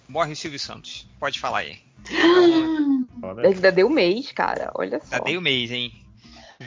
morre 0.07 0.33
o 0.33 0.35
Silvio 0.35 0.59
Santos. 0.59 1.07
Pode 1.19 1.39
falar 1.39 1.59
aí. 1.59 1.79
olha. 3.21 3.47
Ainda 3.47 3.71
deu 3.71 3.89
mês, 3.89 4.31
cara. 4.31 4.71
Olha 4.75 4.99
só. 5.03 5.17
Já 5.17 5.19
dei 5.23 5.37
o 5.37 5.41
mês, 5.41 5.71
hein? 5.71 5.91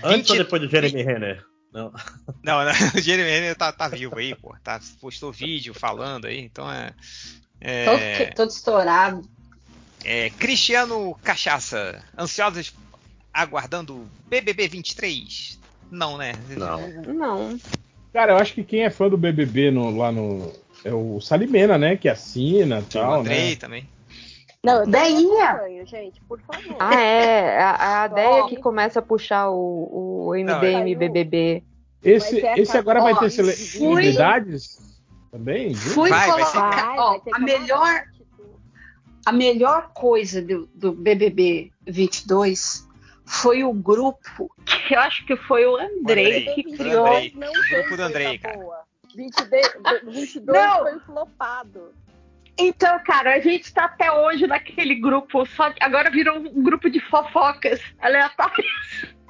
Antes 0.02 0.30
ou 0.30 0.36
20 0.36 0.44
depois 0.44 0.62
do 0.62 0.68
Jeremy 0.68 1.02
Renner? 1.02 1.44
Não. 1.72 1.92
Não, 2.42 2.64
não, 2.64 2.72
o 2.96 3.00
Jeremy 3.00 3.28
Renner 3.30 3.56
tá, 3.56 3.72
tá 3.72 3.88
vivo 3.88 4.18
aí, 4.18 4.34
pô. 4.34 4.54
Tá, 4.62 4.80
postou 5.00 5.30
vídeo 5.32 5.74
falando 5.74 6.26
aí, 6.26 6.40
então 6.40 6.70
é. 6.70 6.92
é 7.60 7.84
Todo, 7.84 8.34
todo 8.34 8.50
estourado. 8.50 9.22
É, 10.04 10.30
Cristiano 10.30 11.14
Cachaça, 11.22 12.02
ansiosos 12.16 12.72
aguardando 13.32 14.08
BBB 14.28 14.68
23? 14.68 15.58
Não, 15.90 16.16
né? 16.16 16.32
Não. 16.56 16.88
Não. 17.14 17.58
Cara, 18.12 18.32
eu 18.32 18.36
acho 18.38 18.54
que 18.54 18.64
quem 18.64 18.84
é 18.84 18.90
fã 18.90 19.08
do 19.08 19.16
BBB 19.16 19.70
no- 19.70 19.96
lá 19.96 20.10
no. 20.12 20.52
É 20.84 20.92
o 20.92 21.20
Salimena, 21.20 21.76
né? 21.76 21.96
Que 21.96 22.08
assina 22.08 22.78
e 22.78 22.82
O 22.82 22.84
tal, 22.84 23.20
Andrei 23.20 23.50
né? 23.50 23.56
também. 23.56 23.88
Não, 24.64 24.84
Deinha. 24.84 25.44
acompanho, 25.50 25.86
gente, 25.86 26.20
por 26.24 26.40
favor. 26.40 26.76
Ah, 26.80 26.94
é. 27.00 27.58
A, 27.62 28.02
a 28.02 28.06
ideia 28.06 28.42
Ó. 28.44 28.48
que 28.48 28.56
começa 28.56 28.98
a 28.98 29.02
puxar 29.02 29.50
o, 29.50 30.26
o 30.28 30.34
Não, 30.44 30.58
MDM 30.60 30.92
é. 30.92 30.94
BBB. 30.96 31.62
Esse, 32.02 32.44
é 32.44 32.58
esse 32.58 32.76
agora 32.76 33.00
vai 33.00 33.16
ter 33.18 33.30
celebridades 33.30 34.78
também? 35.30 35.72
viu? 35.72 35.92
Fui 35.92 36.10
Vai, 36.10 36.28
vai 36.30 36.44
ser- 36.44 36.52
colocar. 36.58 36.86
Vai, 36.86 36.98
ó, 36.98 37.18
vai 37.18 37.32
a 37.34 37.38
melhor, 37.38 38.04
a 39.26 39.32
melhor 39.32 39.90
coisa 39.94 40.42
do, 40.42 40.66
do 40.74 40.92
BBB 40.92 41.70
22 41.86 42.86
foi 43.24 43.62
o 43.62 43.72
grupo 43.72 44.50
que 44.64 44.94
eu 44.94 45.00
acho 45.00 45.24
que 45.26 45.36
foi 45.36 45.66
o 45.66 45.76
Andrei, 45.76 46.40
Andrei. 46.48 46.54
que 46.54 46.62
criou. 46.76 47.06
Andrei. 47.06 47.32
Não 47.36 47.48
O 47.48 47.68
grupo 47.70 47.96
do 47.96 48.02
Andrei, 48.02 48.38
cara. 48.38 48.56
boa. 48.56 48.78
22, 49.14 49.66
22 50.04 50.44
Não. 50.46 50.78
foi 50.82 50.98
flopado. 51.00 51.92
Então, 52.60 52.98
cara, 53.04 53.34
a 53.36 53.40
gente 53.40 53.72
tá 53.72 53.84
até 53.84 54.10
hoje 54.10 54.46
naquele 54.46 54.96
grupo, 54.96 55.46
só 55.46 55.70
que 55.70 55.82
agora 55.82 56.10
virou 56.10 56.38
um 56.38 56.62
grupo 56.62 56.90
de 56.90 56.98
fofocas 57.08 57.80
aleatórias. 58.00 58.66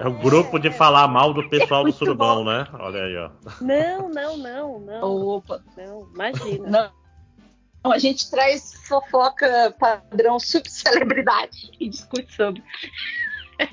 É 0.01 0.09
o 0.09 0.13
grupo 0.19 0.59
de 0.59 0.71
falar 0.71 1.07
mal 1.09 1.35
do 1.35 1.47
pessoal 1.51 1.83
do 1.83 1.89
Muito 1.89 1.99
Surubão, 1.99 2.43
né? 2.45 2.67
Olha 2.75 3.03
aí, 3.05 3.17
ó. 3.17 3.31
Não, 3.61 4.09
não, 4.09 4.37
não, 4.39 4.81
não. 4.81 5.27
Opa, 5.27 5.61
Não, 5.77 6.09
imagina. 6.15 6.93
não. 7.85 7.93
A 7.93 7.99
gente 7.99 8.31
traz 8.31 8.75
fofoca 8.87 9.75
padrão 9.79 10.39
subcelebridade 10.41 11.71
e 11.79 11.89
discute 11.89 12.33
sobre. 12.35 12.63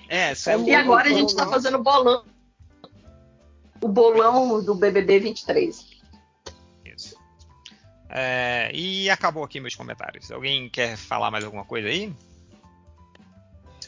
É, 0.09 0.31
isso 0.31 0.49
é 0.49 0.57
E 0.57 0.75
agora 0.75 1.07
a 1.07 1.11
bom, 1.11 1.17
gente 1.17 1.35
tá 1.35 1.45
né? 1.45 1.51
fazendo 1.51 1.79
bolão. 1.81 2.23
O 3.81 3.87
bolão 3.87 4.63
do 4.63 4.73
BBB 4.75 5.19
23. 5.19 5.94
É, 8.17 8.71
e 8.73 9.09
acabou 9.09 9.43
aqui 9.43 9.59
meus 9.59 9.75
comentários. 9.75 10.31
Alguém 10.31 10.69
quer 10.69 10.95
falar 10.95 11.29
mais 11.29 11.43
alguma 11.43 11.65
coisa 11.65 11.89
aí? 11.89 12.13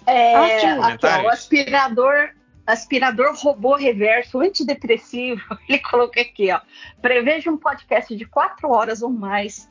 É, 0.06 0.36
aqui, 0.36 0.66
ó, 0.66 0.74
o 0.74 0.82
Comentários? 0.82 1.32
aspirador, 1.32 2.30
aspirador 2.66 3.34
robô 3.38 3.78
reverso 3.78 4.42
antidepressivo. 4.42 5.42
Ele 5.70 5.80
colocou 5.80 6.22
aqui, 6.22 6.52
ó. 6.52 6.60
Preveja 7.02 7.50
um 7.50 7.56
podcast 7.56 8.14
de 8.14 8.26
quatro 8.26 8.70
horas 8.70 9.02
ou 9.02 9.10
mais. 9.10 9.70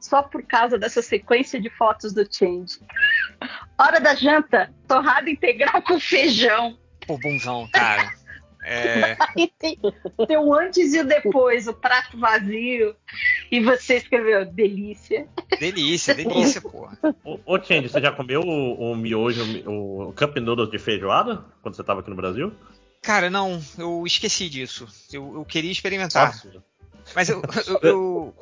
Só 0.00 0.22
por 0.22 0.42
causa 0.42 0.78
dessa 0.78 1.02
sequência 1.02 1.60
de 1.60 1.68
fotos 1.68 2.14
do 2.14 2.26
Change. 2.32 2.80
Hora 3.78 4.00
da 4.00 4.14
janta, 4.14 4.72
torrada 4.88 5.28
integral 5.28 5.82
com 5.82 6.00
feijão. 6.00 6.78
Pô, 7.06 7.18
bonzão, 7.18 7.68
cara. 7.70 8.14
É, 8.68 9.16
tem, 9.60 9.78
tem 10.26 10.36
o 10.36 10.52
antes 10.52 10.92
e 10.92 11.00
o 11.00 11.06
depois, 11.06 11.68
o 11.68 11.72
prato 11.72 12.18
vazio. 12.18 12.96
E 13.50 13.60
você 13.60 13.98
escreveu 13.98 14.44
delícia. 14.44 15.28
delícia, 15.60 16.12
delícia, 16.14 16.60
porra. 16.60 16.98
Ô, 17.24 17.38
ô 17.46 17.62
Change, 17.62 17.88
você 17.88 18.00
já 18.00 18.10
comeu 18.10 18.40
o, 18.40 18.90
o 18.92 18.96
miojo, 18.96 19.44
o 19.66 20.12
Cup 20.12 20.36
Noodles 20.38 20.68
de 20.70 20.78
feijoada? 20.80 21.44
Quando 21.62 21.76
você 21.76 21.84
tava 21.84 22.00
aqui 22.00 22.10
no 22.10 22.16
Brasil? 22.16 22.52
Cara, 23.02 23.30
não, 23.30 23.62
eu 23.78 24.02
esqueci 24.04 24.48
disso. 24.48 24.88
Eu, 25.12 25.32
eu 25.36 25.44
queria 25.44 25.70
experimentar. 25.70 26.26
Nossa, 26.26 26.50
Mas 27.14 27.28
eu. 27.28 27.40
eu, 27.68 27.78
eu- 27.82 28.34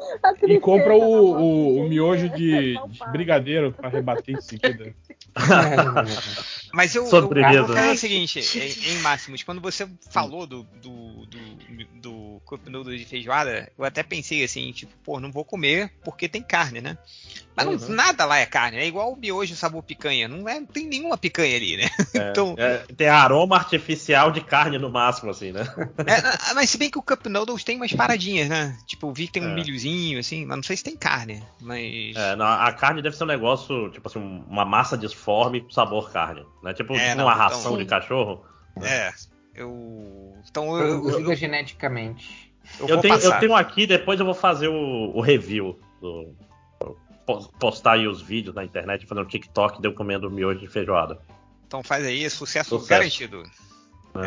E 0.48 0.58
compra 0.58 0.94
o, 0.94 1.00
o, 1.02 1.80
o 1.80 1.88
miojo 1.88 2.30
de, 2.30 2.78
de 2.88 3.00
brigadeiro 3.12 3.72
pra 3.72 3.90
rebater 3.90 4.34
em 4.36 4.40
seguida. 4.40 4.94
mas 6.74 6.94
eu, 6.94 7.04
eu, 7.04 7.10
Sobremesa. 7.10 7.54
eu 7.54 7.66
vou 7.66 7.76
falar 7.76 7.92
o 7.92 7.96
seguinte, 7.96 8.40
em, 8.58 8.92
em 8.92 8.98
Máximos, 8.98 9.42
quando 9.42 9.60
você 9.60 9.88
falou 10.10 10.46
do, 10.46 10.62
do, 10.82 11.26
do, 11.26 12.40
do 12.40 12.70
Noodle 12.70 12.96
de 12.96 13.04
feijoada, 13.04 13.70
eu 13.78 13.84
até 13.84 14.02
pensei 14.02 14.42
assim, 14.42 14.72
tipo, 14.72 14.92
pô, 15.04 15.20
não 15.20 15.30
vou 15.30 15.44
comer 15.44 15.92
porque 16.04 16.28
tem 16.28 16.42
carne, 16.42 16.80
né? 16.80 16.98
Mas 17.56 17.66
não- 17.66 17.72
Uhum. 17.74 17.94
nada 17.94 18.24
lá 18.24 18.38
é 18.38 18.46
carne, 18.46 18.78
é 18.78 18.86
igual 18.86 19.12
o 19.12 19.16
miojo 19.16 19.54
sabor 19.54 19.82
picanha, 19.82 20.26
não, 20.26 20.48
é, 20.48 20.58
não 20.58 20.66
tem 20.66 20.86
nenhuma 20.88 21.16
picanha 21.16 21.56
ali, 21.56 21.76
né? 21.76 21.84
então, 22.32 22.54
É, 22.58 22.78
tem 22.96 23.08
aroma 23.08 23.56
artificial 23.56 24.30
de 24.32 24.40
carne 24.40 24.76
no 24.78 24.90
máximo, 24.90 25.30
assim, 25.30 25.52
né? 25.52 25.60
É, 26.50 26.54
mas 26.54 26.70
se 26.70 26.78
bem 26.78 26.90
que 26.90 26.98
o 26.98 27.02
Cup 27.02 27.26
Noodles 27.26 27.62
tem 27.62 27.76
umas 27.76 27.92
paradinhas, 27.92 28.48
né? 28.48 28.76
Tipo, 28.86 29.06
eu 29.08 29.12
vi 29.12 29.26
que 29.26 29.34
tem 29.34 29.42
um 29.44 29.50
É. 29.50 29.54
milhozinho, 29.54 30.18
assim, 30.18 30.44
mas 30.44 30.56
não 30.56 30.62
sei 30.64 30.76
se 30.76 30.82
tem 30.84 30.96
carne. 30.96 31.42
Mas. 31.60 32.16
É, 32.16 32.34
não, 32.36 32.46
a 32.46 32.72
carne 32.72 33.00
deve 33.02 33.16
ser 33.16 33.24
um 33.24 33.28
negócio, 33.28 33.90
tipo 33.90 34.08
assim, 34.08 34.18
uma 34.48 34.64
massa 34.64 34.98
disforme 34.98 35.60
com 35.60 35.70
sabor 35.70 36.10
carne. 36.10 36.44
Né? 36.62 36.74
Tipo, 36.74 36.94
É, 36.94 37.10
tipo 37.10 37.18
não, 37.18 37.24
uma 37.26 37.34
então- 37.34 37.44
ração 37.48 37.76
de 37.78 37.84
cachorro. 37.84 38.44
É. 38.82 39.12
Eu. 39.54 40.34
Então 40.50 40.76
eu. 40.76 40.86
eu, 40.88 41.00
Produzida 41.02 41.30
eu, 41.32 41.36
geneticamente. 41.36 42.52
eu 42.80 42.88
Eu 42.88 43.00
tenho, 43.00 43.14
passar. 43.14 43.34
eu 43.36 43.40
tenho 43.40 43.54
aqui, 43.54 43.86
depois 43.86 44.18
eu 44.18 44.26
vou 44.26 44.34
fazer 44.34 44.68
o, 44.68 45.12
o 45.14 45.20
review. 45.20 45.78
Do, 46.00 46.34
postar 47.58 47.92
aí 47.92 48.06
os 48.06 48.20
vídeos 48.22 48.54
na 48.54 48.64
internet, 48.64 49.06
fazer 49.06 49.20
um 49.20 49.24
TikTok 49.26 49.80
de 49.80 49.88
eu 49.88 49.92
comendo 49.94 50.30
miojo 50.30 50.60
de 50.60 50.68
feijoada. 50.68 51.18
Então 51.66 51.82
faz 51.82 52.04
aí, 52.04 52.28
sucesso, 52.30 52.70
Sucesso. 52.78 52.88
garantido. 52.88 53.42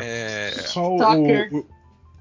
É, 0.02 0.52
Só 0.65 0.95
o, 0.95 0.98
o, 0.98 1.65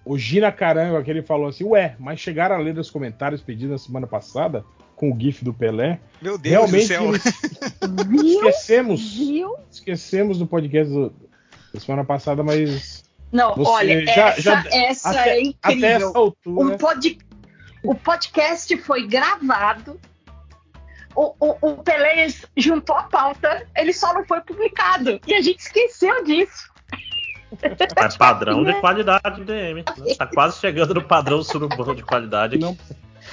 o 0.05 0.19
Gina 0.19 0.53
Carango 0.53 0.97
aquele 0.97 1.23
falou 1.23 1.49
assim: 1.49 1.65
Ué, 1.65 1.97
mas 1.99 2.21
chegaram 2.21 2.55
a 2.55 2.59
ler 2.59 2.79
os 2.79 2.91
comentários 2.91 3.43
pedidos 3.43 3.71
na 3.73 3.79
semana 3.79 4.07
passada 4.07 4.65
com 4.95 5.11
o 5.13 5.19
GIF 5.21 5.45
do 5.45 5.53
Pelé. 5.53 5.99
Meu 6.23 6.39
Deus 6.39 6.53
Realmente 6.71 6.83
do 6.97 7.19
céu. 7.19 7.83
esquecemos. 8.25 9.15
Viu? 9.17 9.57
Esquecemos 9.71 10.39
do 10.39 10.47
podcast 10.47 10.93
do- 10.93 11.13
da 11.75 11.81
semana 11.81 12.05
passada, 12.05 12.43
mas 12.43 13.05
Não, 13.33 13.55
Você 13.57 13.71
olha, 13.71 14.07
já- 14.07 14.29
essa, 14.29 14.41
já- 14.41 14.65
essa 14.73 15.11
até- 15.11 15.21
é 15.21 15.33
até 15.33 15.41
incrível. 15.41 16.09
essa 16.09 16.19
altura. 16.19 16.67
Um 16.75 16.77
pod... 16.79 17.19
O 17.83 17.95
podcast 17.95 18.77
foi 18.79 19.07
gravado. 19.07 20.01
O, 21.17 21.35
o, 21.41 21.57
o 21.63 21.83
Pelé 21.83 22.29
juntou 22.57 22.95
a 22.95 23.05
pauta, 23.05 23.67
ele 23.75 23.93
só 23.93 24.13
não 24.13 24.25
foi 24.27 24.41
publicado. 24.43 25.19
E 25.27 25.35
a 25.35 25.41
gente 25.41 25.61
esqueceu 25.61 26.23
disso. 26.25 26.71
É 27.63 28.19
padrão 28.19 28.63
de 28.63 28.75
qualidade 28.81 29.43
DM. 29.43 29.83
Né? 29.97 30.15
Tá 30.19 30.27
quase 30.27 30.61
chegando 30.61 30.93
no 30.93 31.03
padrão 31.03 31.43
surubão 31.43 31.95
de 31.95 32.03
qualidade. 32.03 32.59
Não- 32.59 32.77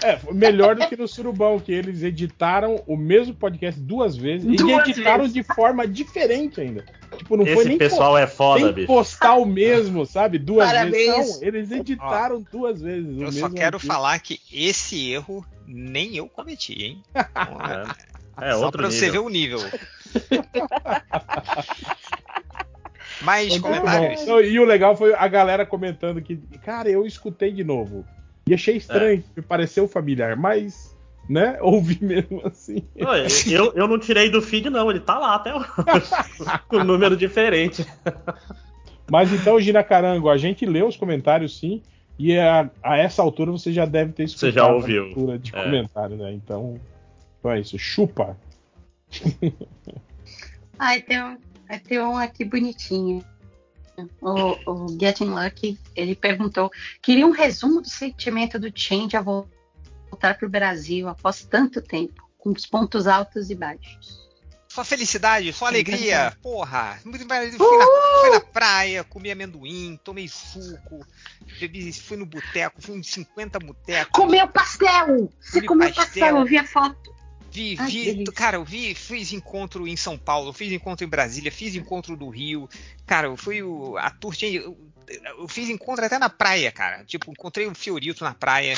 É, 0.02 0.18
foi 0.18 0.34
melhor 0.34 0.76
do 0.76 0.88
que 0.88 0.98
no 0.98 1.08
Surubão, 1.08 1.60
que 1.60 1.72
eles 1.72 2.04
editaram 2.04 2.84
o 2.88 2.98
mesmo 2.98 3.34
podcast 3.34 3.80
duas 3.80 4.18
vezes 4.18 4.52
e 4.52 4.56
Duas 4.58 4.88
editaram 4.90 5.20
vezes. 5.20 5.34
de 5.34 5.44
forma 5.44 5.88
diferente 5.88 6.60
ainda. 6.60 6.84
Tipo, 7.18 7.38
não 7.38 7.46
foi 7.46 7.56
Esse 7.56 7.70
nem 7.70 7.78
pessoal 7.78 8.18
é 8.18 8.26
foda, 8.28 8.66
sem 8.66 8.74
bicho. 8.74 8.88
postar 8.88 9.36
o 9.36 9.46
mesmo, 9.46 10.06
sabe? 10.06 10.40
Duas 10.40 10.68
Parabéns. 10.68 11.16
vezes. 11.16 11.40
Não, 11.42 11.48
eles 11.48 11.72
editaram 11.72 12.44
duas 12.52 12.82
vezes. 12.82 13.18
o 13.18 13.24
Eu 13.24 13.32
só 13.32 13.50
quero 13.50 13.80
falar 13.80 14.20
que 14.20 14.40
esse 14.52 15.12
erro 15.12 15.46
nem 15.68 16.16
eu 16.18 16.28
cometi, 16.28 16.74
hein? 16.84 17.04
É, 17.16 17.24
é 18.50 18.54
só 18.54 18.66
outro 18.66 18.80
pra 18.82 18.90
você 18.92 19.10
ver 19.12 19.22
nível. 19.22 19.26
o 19.26 19.30
nível. 19.30 19.60
Mais 23.22 23.50
Foi 23.56 23.60
comentários? 23.62 24.22
bom. 24.22 24.26
Não, 24.28 24.42
E 24.42 24.60
o 24.60 24.66
legal 24.66 24.96
foi 24.98 25.14
a 25.14 25.28
galera 25.28 25.66
comentando 25.66 26.22
que, 26.22 26.38
cara, 26.66 26.90
eu 26.90 27.06
escutei 27.06 27.52
de 27.52 27.64
novo. 27.64 28.06
E 28.48 28.54
achei 28.54 28.78
estranho, 28.78 29.24
me 29.36 29.42
pareceu 29.42 29.88
familiar, 29.88 30.36
mas, 30.36 30.96
né, 31.30 31.58
ouvi 31.64 31.98
mesmo 32.04 32.42
assim. 32.46 32.84
Não, 32.96 33.14
Eu, 33.50 33.74
eu 33.74 33.88
não 33.88 33.98
tirei 33.98 34.30
do 34.30 34.42
feed, 34.42 34.70
não. 34.70 34.90
Ele 34.90 35.00
tá 35.00 35.18
lá 35.18 35.36
até 35.36 35.56
hoje. 35.56 35.68
Com 36.68 36.78
um 36.78 36.84
número 36.84 37.16
diferente. 37.16 37.86
Mas 39.10 39.32
então, 39.32 39.60
Gina 39.60 39.84
Carango, 39.84 40.30
a 40.30 40.38
gente 40.38 40.66
leu 40.66 40.88
os 40.88 40.98
comentários 40.98 41.58
sim, 41.60 41.82
e 42.18 42.38
a, 42.38 42.70
a 42.82 42.98
essa 42.98 43.22
altura 43.22 43.52
você 43.52 43.72
já 43.72 43.86
deve 43.86 44.14
ter 44.14 44.24
escutado 44.24 44.52
Você 44.52 44.56
já 44.60 44.68
ouviu. 44.68 45.02
a 45.02 45.06
leitura 45.06 45.40
de 45.40 45.56
É. 45.56 45.64
comentário, 45.64 46.16
né? 46.18 46.32
Então, 46.34 46.80
então 47.40 47.52
é 47.52 47.60
isso. 47.60 47.78
Chupa. 47.78 48.38
Ai, 50.80 51.02
tem 51.02 51.22
um, 51.22 51.38
ai, 51.70 51.80
tem 51.80 52.00
um 52.00 52.18
aqui 52.18 52.44
bonitinho. 52.44 53.24
O, 54.22 54.72
o 54.72 55.00
Getting 55.00 55.30
Lucky, 55.30 55.80
ele 55.96 56.16
perguntou: 56.16 56.72
queria 57.02 57.26
um 57.28 57.32
resumo 57.32 57.82
do 57.82 57.90
sentimento 57.90 58.58
do 58.60 58.72
Change 58.74 59.16
a 59.16 59.22
vol- 59.22 59.48
voltar 60.10 60.38
para 60.38 60.48
o 60.48 60.50
Brasil 60.50 61.08
após 61.08 61.44
tanto 61.44 61.82
tempo, 61.82 62.28
com 62.38 62.52
os 62.52 62.66
pontos 62.66 63.08
altos 63.08 63.50
e 63.50 63.56
baixos. 63.56 64.24
Só 64.68 64.84
felicidade, 64.84 65.54
só 65.54 65.68
alegria. 65.68 66.36
Porra. 66.42 67.00
Fui 67.04 67.12
na, 67.78 67.86
fui 68.22 68.30
na 68.32 68.40
praia, 68.40 69.04
comi 69.04 69.30
amendoim, 69.30 70.00
tomei 70.04 70.28
suco, 70.28 71.06
bebi, 71.60 71.94
fui 71.94 72.18
no 72.18 72.26
boteco, 72.26 72.82
fui 72.82 72.98
em 72.98 73.04
50 73.04 73.60
botecos. 73.60 74.12
Comeu 74.12 74.48
pastel! 74.48 75.32
Você 75.40 75.62
comeu 75.62 75.94
pastel. 75.94 76.06
pastel, 76.06 76.38
eu 76.40 76.46
vi 76.46 76.58
a 76.58 76.66
foto. 76.66 77.13
Vi, 77.54 77.76
Ai, 77.80 77.88
vi, 77.92 78.24
cara, 78.34 78.58
eu 78.58 78.64
vi, 78.66 78.96
fiz 78.96 79.32
encontro 79.32 79.88
em 79.88 79.96
São 79.96 80.18
Paulo, 80.18 80.52
fiz 80.52 80.72
encontro 80.72 81.06
em 81.06 81.10
Brasília, 81.10 81.52
fiz 81.52 81.76
encontro 81.76 82.18
do 82.18 82.28
Rio. 82.28 82.68
Cara, 83.06 83.28
eu 83.28 83.38
fui 83.38 83.62
o, 83.62 83.96
a 83.98 84.10
tour 84.10 84.36
tinha, 84.36 84.60
eu, 84.60 84.76
eu 85.38 85.48
fiz 85.48 85.70
encontro 85.70 86.04
até 86.04 86.18
na 86.18 86.30
praia, 86.30 86.72
cara. 86.72 87.04
Tipo, 87.06 87.30
encontrei 87.32 87.68
o 87.68 87.76
Fiorito 87.76 88.24
na 88.24 88.34
praia. 88.34 88.74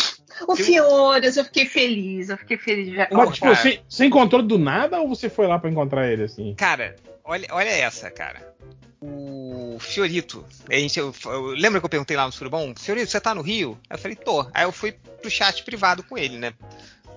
O 0.45 0.51
Eu- 0.51 0.55
Fiores, 0.57 1.37
eu 1.37 1.45
fiquei 1.45 1.65
feliz, 1.65 2.27
eu 2.27 2.37
fiquei 2.37 2.57
feliz 2.57 2.87
de 2.89 2.97
Mas, 2.97 3.07
foto. 3.09 3.33
tipo, 3.33 3.45
cara. 3.45 3.55
você, 3.55 3.79
você 3.87 4.05
encontrou 4.05 4.43
do 4.43 4.57
nada 4.57 4.99
ou 4.99 5.07
você 5.07 5.29
foi 5.29 5.47
lá 5.47 5.57
pra 5.57 5.69
encontrar 5.69 6.11
ele 6.11 6.23
assim? 6.23 6.53
Cara, 6.55 6.97
olha, 7.23 7.47
olha 7.51 7.69
essa, 7.69 8.11
cara. 8.11 8.53
O 9.01 9.77
Fiorito, 9.79 10.43
a 10.69 10.73
gente, 10.75 10.99
eu, 10.99 11.13
eu- 11.25 11.45
lembra 11.51 11.79
que 11.79 11.85
eu 11.85 11.89
perguntei 11.89 12.17
lá 12.17 12.25
no 12.25 12.31
Surubão? 12.31 12.73
Fiorito, 12.77 13.09
você 13.09 13.21
tá 13.21 13.33
no 13.35 13.41
Rio? 13.41 13.79
Eu 13.89 13.97
falei, 13.97 14.15
tô. 14.17 14.45
Aí 14.53 14.63
eu 14.65 14.71
fui 14.71 14.91
pro 14.91 15.29
chat 15.29 15.63
privado 15.63 16.03
com 16.03 16.17
ele, 16.17 16.37
né? 16.37 16.53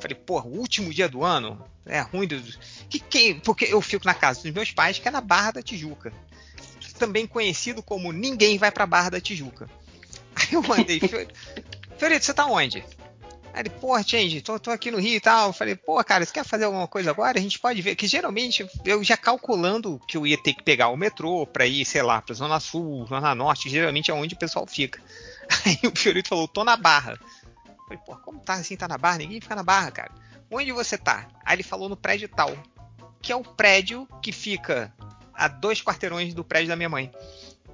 Falei, 0.01 0.15
porra, 0.17 0.47
o 0.47 0.59
último 0.59 0.93
dia 0.93 1.09
do 1.09 1.25
ano 1.25 1.63
é 1.87 2.01
ruim. 2.01 2.27
Do... 2.27 2.41
Que, 2.89 3.01
que, 3.01 3.35
porque 3.35 3.65
eu 3.65 3.81
fico 3.81 4.05
na 4.07 4.15
casa 4.15 4.43
dos 4.43 4.53
meus 4.53 4.71
pais, 4.71 4.99
que 4.99 5.09
é 5.09 5.11
na 5.11 5.21
Barra 5.21 5.53
da 5.53 5.63
Tijuca. 5.63 6.13
Também 6.99 7.27
conhecido 7.27 7.83
como 7.83 8.13
Ninguém 8.13 8.59
Vai 8.59 8.71
pra 8.71 8.87
Barra 8.87 9.11
da 9.11 9.21
Tijuca. 9.21 9.69
Aí 10.35 10.49
eu 10.53 10.63
mandei, 10.63 11.01
"Fior- 11.01 11.27
Fiorito, 11.97 12.25
você 12.25 12.35
tá 12.35 12.47
onde? 12.47 12.85
Aí 13.53 13.63
ele, 13.63 13.71
porra, 13.71 14.05
Change, 14.07 14.41
tô, 14.41 14.59
tô 14.59 14.71
aqui 14.71 14.91
no 14.91 14.99
Rio 15.01 15.17
e 15.17 15.21
tal. 15.21 15.53
Falei, 15.53 15.75
pô, 15.75 16.03
cara, 16.05 16.25
você 16.25 16.33
quer 16.33 16.45
fazer 16.45 16.65
alguma 16.65 16.87
coisa 16.87 17.11
agora? 17.11 17.39
A 17.39 17.43
gente 17.43 17.59
pode 17.59 17.81
ver. 17.83 17.97
Que 17.97 18.07
geralmente 18.07 18.65
eu 18.85 19.03
já 19.03 19.17
calculando 19.17 20.01
que 20.07 20.17
eu 20.17 20.25
ia 20.27 20.41
ter 20.41 20.53
que 20.55 20.63
pegar 20.63 20.89
o 20.91 20.97
metrô 20.97 21.45
pra 21.47 21.67
ir, 21.67 21.85
sei 21.85 22.03
lá, 22.03 22.21
pra 22.23 22.35
Zona 22.35 22.61
Sul, 22.61 23.07
Zona 23.07 23.35
Norte, 23.35 23.69
geralmente 23.71 24.11
é 24.11 24.15
onde 24.15 24.35
o 24.35 24.39
pessoal 24.39 24.65
fica. 24.67 25.01
Aí 25.67 25.79
o 25.85 25.97
Fiorito 25.99 26.29
falou, 26.29 26.47
tô 26.47 26.63
na 26.63 26.77
Barra. 26.77 27.19
Eu 27.91 27.99
falei, 27.99 28.03
pô, 28.05 28.17
como 28.17 28.41
tá 28.41 28.55
assim, 28.55 28.77
tá 28.77 28.87
na 28.87 28.99
Barra? 28.99 29.19
Ninguém 29.19 29.41
fica 29.41 29.55
na 29.55 29.63
Barra, 29.63 29.91
cara. 29.91 30.11
Onde 30.51 30.73
você 30.73 30.97
tá? 30.99 31.27
Aí 31.45 31.57
ele 31.57 31.63
falou 31.63 31.89
no 31.89 31.97
prédio 31.97 32.29
tal, 32.29 32.51
que 33.23 33.33
é 33.33 33.37
o 33.37 33.43
prédio 33.43 34.07
que 34.23 34.33
fica 34.33 34.93
a 35.35 35.49
dois 35.49 35.83
quarteirões 35.83 36.35
do 36.35 36.45
prédio 36.45 36.69
da 36.69 36.77
minha 36.77 36.89
mãe. 36.89 37.11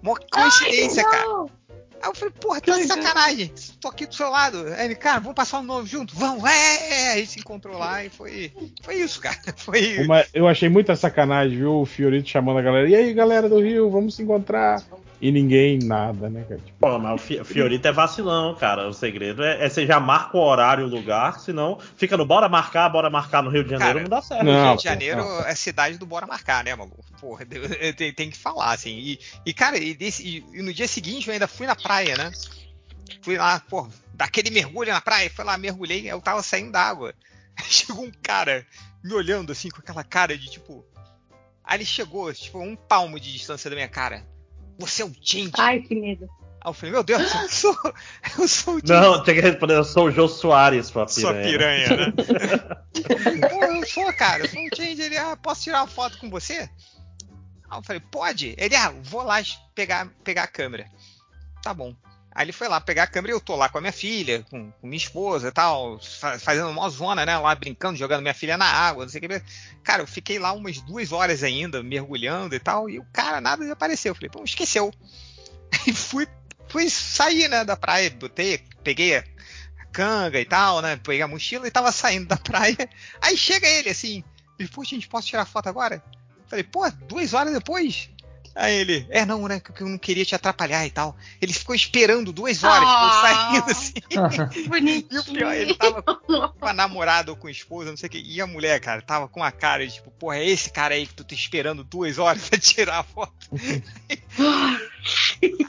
Mó 0.03 0.15
coincidência, 0.31 1.03
cara. 1.05 1.47
Aí 2.03 2.11
eu 2.11 2.15
falei, 2.15 2.35
porra, 2.39 2.61
tá 2.61 2.77
de 2.77 2.85
sacanagem. 2.87 3.53
Tô 3.81 3.89
aqui 3.89 4.05
do 4.07 4.15
seu 4.15 4.29
lado. 4.29 4.67
Aí 4.77 4.85
ele, 4.85 4.95
cara, 4.95 5.21
vamos 5.21 5.35
passar 5.35 5.61
o 5.61 5.63
nome 5.63 5.87
junto? 5.89 6.15
Vamos, 6.15 6.45
é! 6.45 7.13
Aí 7.13 7.27
se 7.27 7.39
encontrou 7.41 7.79
lá 7.79 8.05
e 8.05 8.11
foi. 8.11 8.53
Foi 8.83 8.97
isso, 8.97 9.21
cara. 9.21 9.39
Foi. 9.57 10.05
Uma- 10.05 10.25
eu 10.35 10.47
achei 10.47 10.69
muita 10.69 10.95
sacanagem, 10.97 11.57
viu? 11.57 11.81
O 11.81 11.87
Fiorito 11.87 12.29
chamando 12.29 12.59
a 12.59 12.63
galera. 12.63 12.89
E 12.89 12.95
aí, 12.95 13.15
galera 13.15 13.49
do 13.49 13.59
Rio, 13.61 13.89
vamos 13.91 14.17
se 14.17 14.23
encontrar. 14.23 14.83
E 15.21 15.31
ninguém, 15.33 15.79
nada, 15.79 16.29
né, 16.29 16.45
cara? 16.47 16.61
Tipo, 16.61 16.79
Pô, 16.79 16.99
mas 16.99 17.15
o 17.15 17.19
Fi- 17.19 17.41
o 17.41 17.45
Fiorito 17.45 17.89
é 17.89 17.93
vacilão, 17.93 18.55
cara. 18.57 18.89
O 18.89 18.93
segredo 18.93 19.43
é, 19.43 19.65
é 19.65 19.69
você 19.69 19.87
já 19.87 19.99
marca 19.99 20.37
o 20.37 20.41
horário 20.41 20.83
e 20.83 20.85
o 20.87 20.91
lugar, 20.91 21.39
senão 21.41 21.79
fica 21.97 22.17
no 22.17 22.27
bora 22.27 22.49
marcar, 22.49 22.89
bora 22.91 23.09
marcar 23.09 23.43
no 23.43 23.49
Rio 23.49 23.65
de 23.65 23.71
Janeiro, 23.71 23.95
Cara, 23.95 24.03
não 24.03 24.11
dá 24.11 24.21
certo. 24.21 24.45
Não, 24.45 24.69
Rio 24.69 24.77
de 24.77 24.83
Janeiro 24.85 25.19
não. 25.25 25.41
é 25.47 25.55
cidade 25.55 25.97
do 25.97 26.05
Bora 26.05 26.27
Marcar, 26.27 26.63
né, 26.65 26.75
maluco? 26.75 27.03
Porra, 27.21 27.47
tem, 27.97 28.13
tem 28.13 28.31
que 28.31 28.37
falar, 28.37 28.73
assim. 28.73 28.91
E, 28.99 29.19
e, 29.47 29.55
cara, 29.55 29.79
e, 29.79 29.95
desse- 29.95 30.23
e- 30.27 30.45
e 30.59 30.63
no 30.63 30.75
dia 30.75 30.87
seguinte 30.89 31.27
eu 31.29 31.33
ainda 31.33 31.49
fui 31.49 31.67
na 31.67 31.75
praia, 31.77 32.17
né? 32.19 32.31
Fui 33.23 33.39
lá, 33.39 33.61
pô, 33.61 33.89
daquele 34.13 34.51
mergulho 34.51 34.93
na 34.93 35.01
praia, 35.01 35.31
fui 35.31 35.45
lá, 35.45 35.57
mergulhei, 35.57 36.11
eu 36.11 36.21
tava 36.21 36.43
saindo 36.43 36.73
d'água. 36.73 37.15
Aí 37.57 37.65
chegou 37.69 38.05
um 38.05 38.13
cara 38.23 38.67
me 39.03 39.15
olhando 39.15 39.53
assim, 39.53 39.71
com 39.71 39.79
aquela 39.79 40.05
cara 40.05 40.37
de 40.37 40.51
tipo. 40.51 40.85
Aí 41.65 41.79
ele 41.79 41.85
chegou, 41.87 42.31
tipo, 42.35 42.59
um 42.59 42.77
palmo 42.77 43.19
de 43.19 43.33
distância 43.33 43.71
da 43.71 43.77
minha 43.77 43.89
cara. 43.89 44.23
Você 44.79 45.03
é 45.03 45.05
o 45.05 45.13
Change. 45.21 45.53
Ai, 45.59 45.81
que 45.81 45.95
medo. 45.95 46.29
Aí 46.61 46.71
eu 46.71 46.73
falei, 46.73 46.93
meu 46.93 47.03
Deus, 47.03 47.23
eu 47.35 47.49
sou, 47.49 47.77
eu 48.39 48.49
sou 48.49 48.75
o 48.77 48.81
Change. 48.81 48.93
Não, 48.93 49.23
tem 49.23 49.35
que 49.35 49.41
responder, 49.41 49.75
eu 49.77 49.85
sou 49.85 50.07
o 50.07 50.11
Jô 50.11 50.29
Soares, 50.29 50.87
sua 50.87 51.07
piranha. 51.07 51.33
Sua 51.33 51.35
piranha, 51.35 51.97
né? 51.97 52.13
Pô, 53.49 53.65
eu 53.65 53.87
sou, 53.87 54.13
cara, 54.15 54.45
eu 54.45 54.49
sou 54.49 54.61
o 54.61 54.77
Change. 54.77 55.03
Ele, 55.03 55.17
ah, 55.17 55.37
posso 55.37 55.63
tirar 55.63 55.83
uma 55.83 55.87
foto 55.87 56.19
com 56.19 56.31
você? 56.31 56.69
Aí 57.71 57.79
eu 57.79 57.83
falei, 57.83 58.03
pode? 58.11 58.55
Ele, 58.57 58.75
ah, 58.77 58.95
vou 59.03 59.23
lá 59.23 59.43
pegar, 59.75 60.09
pegar 60.23 60.45
a 60.45 60.49
câmera. 60.49 60.87
Tá 61.63 61.75
bom. 61.75 61.95
Aí 62.35 62.45
ele 62.45 62.53
foi 62.53 62.67
lá 62.67 62.81
pegar 62.81 63.05
a 63.05 63.07
câmera 63.07 63.33
e 63.33 63.37
eu 63.37 63.41
tô 63.41 63.55
lá 63.55 63.69
com 63.69 63.79
a 63.79 63.81
minha 63.81 63.93
filha, 63.93 64.45
com, 64.51 64.71
com 64.73 64.87
minha 64.87 64.97
esposa 64.97 65.49
e 65.49 65.53
tal, 65.53 66.01
fa- 66.01 66.39
fazendo 66.39 66.69
uma 66.69 66.89
zona, 66.91 67.25
né? 67.25 67.39
Lá 67.39 67.55
brincando, 67.55 67.97
jogando 67.97 68.23
minha 68.23 68.35
filha 68.35 68.57
na 68.57 68.65
água, 68.67 69.05
não 69.05 69.09
sei 69.11 69.21
o 69.21 69.29
que. 69.29 69.43
Cara, 69.85 70.03
eu 70.03 70.07
fiquei 70.07 70.39
lá 70.39 70.53
umas 70.53 70.81
duas 70.81 71.13
horas 71.13 71.43
ainda, 71.45 71.83
mergulhando 71.83 72.55
e 72.55 72.59
tal, 72.59 72.91
e 72.91 72.99
o 72.99 73.07
cara 73.13 73.41
nada 73.41 73.71
apareceu. 73.73 74.11
Eu 74.11 74.15
falei, 74.17 74.31
pô, 74.31 74.43
esqueceu. 74.43 74.93
Aí 75.73 75.93
fui, 75.95 76.27
fui 76.69 76.91
sair, 76.91 77.49
né, 77.49 77.65
da 77.65 77.77
praia, 77.77 78.11
botei, 78.11 78.59
peguei 78.83 79.17
a 79.19 79.25
canga 79.93 80.41
e 80.41 80.45
tal, 80.45 80.83
né? 80.83 80.97
Peguei 80.97 81.23
a 81.23 81.29
mochila 81.29 81.69
e 81.69 81.71
tava 81.71 81.93
saindo 81.93 82.27
da 82.27 82.37
praia. 82.37 82.91
Aí 83.21 83.37
chega 83.37 83.69
ele 83.69 83.91
assim, 83.91 84.25
ele, 84.59 84.69
pô, 84.69 84.83
gente, 84.85 85.07
posso 85.07 85.29
tirar 85.29 85.45
foto 85.45 85.69
agora? 85.69 86.03
Eu 86.37 86.49
Falei, 86.49 86.65
pô, 86.65 86.91
duas 87.09 87.33
horas 87.33 87.53
depois? 87.53 88.11
Aí 88.55 88.75
ele, 88.77 89.07
é 89.11 89.25
não, 89.27 89.49
né? 89.49 89.59
Que 89.61 89.83
eu 89.83 89.89
não 89.89 89.99
queria 89.99 90.25
te 90.25 90.35
atrapalhar 90.35 90.87
e 90.87 90.91
tal. 90.91 91.17
Ele 91.41 91.53
ficou 91.53 91.75
esperando 91.75 92.33
duas 92.33 92.63
horas, 92.63 92.87
Ah. 92.89 93.01
ficou 93.01 93.21
saindo 93.21 93.71
assim. 93.71 94.65
Bonitinho. 94.69 95.07
E 95.11 95.19
o 95.19 95.25
pior, 95.25 95.55
ele 95.55 95.75
tava 95.75 96.03
com 96.03 96.67
a 96.67 96.73
namorada 96.73 97.33
ou 97.33 97.37
com 97.37 97.49
a 97.49 97.51
esposa, 97.51 97.91
não 97.91 97.97
sei 97.97 98.07
o 98.07 98.11
que. 98.11 98.23
E 98.25 98.41
a 98.41 98.47
mulher, 98.47 98.79
cara, 98.81 99.03
tava 99.03 99.27
com 99.27 99.43
a 99.43 99.51
cara 99.51 99.87
de 99.87 99.95
tipo, 99.95 100.11
porra, 100.13 100.37
é 100.37 100.47
esse 100.49 100.71
cara 100.71 100.95
aí 100.95 101.07
que 101.07 101.15
tu 101.15 101.25
tá 101.25 101.35
esperando 101.35 101.83
duas 101.83 102.19
horas 102.19 102.49
pra 102.49 102.59
tirar 102.59 102.99
a 103.01 103.03
foto. 103.03 103.35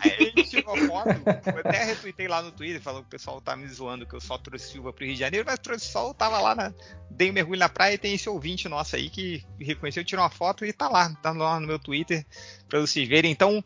Aí 0.01 0.15
gente 0.35 0.49
tirou 0.49 0.73
a 0.73 0.87
foto. 0.87 1.09
Eu 1.49 1.59
até 1.59 1.83
retuitei 1.83 2.27
lá 2.27 2.41
no 2.41 2.51
Twitter, 2.51 2.81
falando 2.81 3.01
que 3.01 3.07
o 3.07 3.11
pessoal 3.11 3.41
tá 3.41 3.55
me 3.55 3.67
zoando 3.67 4.05
que 4.05 4.13
eu 4.13 4.21
só 4.21 4.37
trouxe 4.37 4.71
Silva 4.71 4.93
pro 4.93 5.05
Rio 5.05 5.13
de 5.13 5.19
Janeiro, 5.19 5.45
mas 5.45 5.59
trouxe 5.59 5.87
sol, 5.87 6.13
tava 6.13 6.39
lá 6.39 6.55
na. 6.55 6.73
Dei 7.09 7.29
um 7.29 7.33
mergulho 7.33 7.59
na 7.59 7.69
praia 7.69 7.93
e 7.93 7.97
tem 7.97 8.13
esse 8.13 8.29
ouvinte 8.29 8.67
nosso 8.67 8.95
aí 8.95 9.09
que 9.09 9.43
reconheceu, 9.59 10.03
tirou 10.03 10.23
uma 10.23 10.29
foto 10.29 10.65
e 10.65 10.73
tá 10.73 10.89
lá, 10.89 11.13
tá 11.15 11.31
lá 11.31 11.59
no 11.59 11.67
meu 11.67 11.79
Twitter 11.79 12.25
pra 12.67 12.79
vocês 12.79 13.07
verem. 13.07 13.31
Então, 13.31 13.63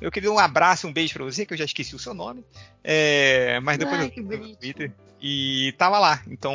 eu 0.00 0.10
queria 0.10 0.32
um 0.32 0.38
abraço, 0.38 0.86
um 0.86 0.92
beijo 0.92 1.14
pra 1.14 1.24
você, 1.24 1.46
que 1.46 1.54
eu 1.54 1.58
já 1.58 1.64
esqueci 1.64 1.94
o 1.94 1.98
seu 1.98 2.14
nome. 2.14 2.44
É, 2.82 3.60
mas 3.60 3.78
depois 3.78 4.00
Ai, 4.00 4.12
eu 4.16 4.22
no. 4.22 4.56
Twitter. 4.56 4.92
E 5.20 5.74
tava 5.76 5.98
lá. 5.98 6.22
Então. 6.28 6.54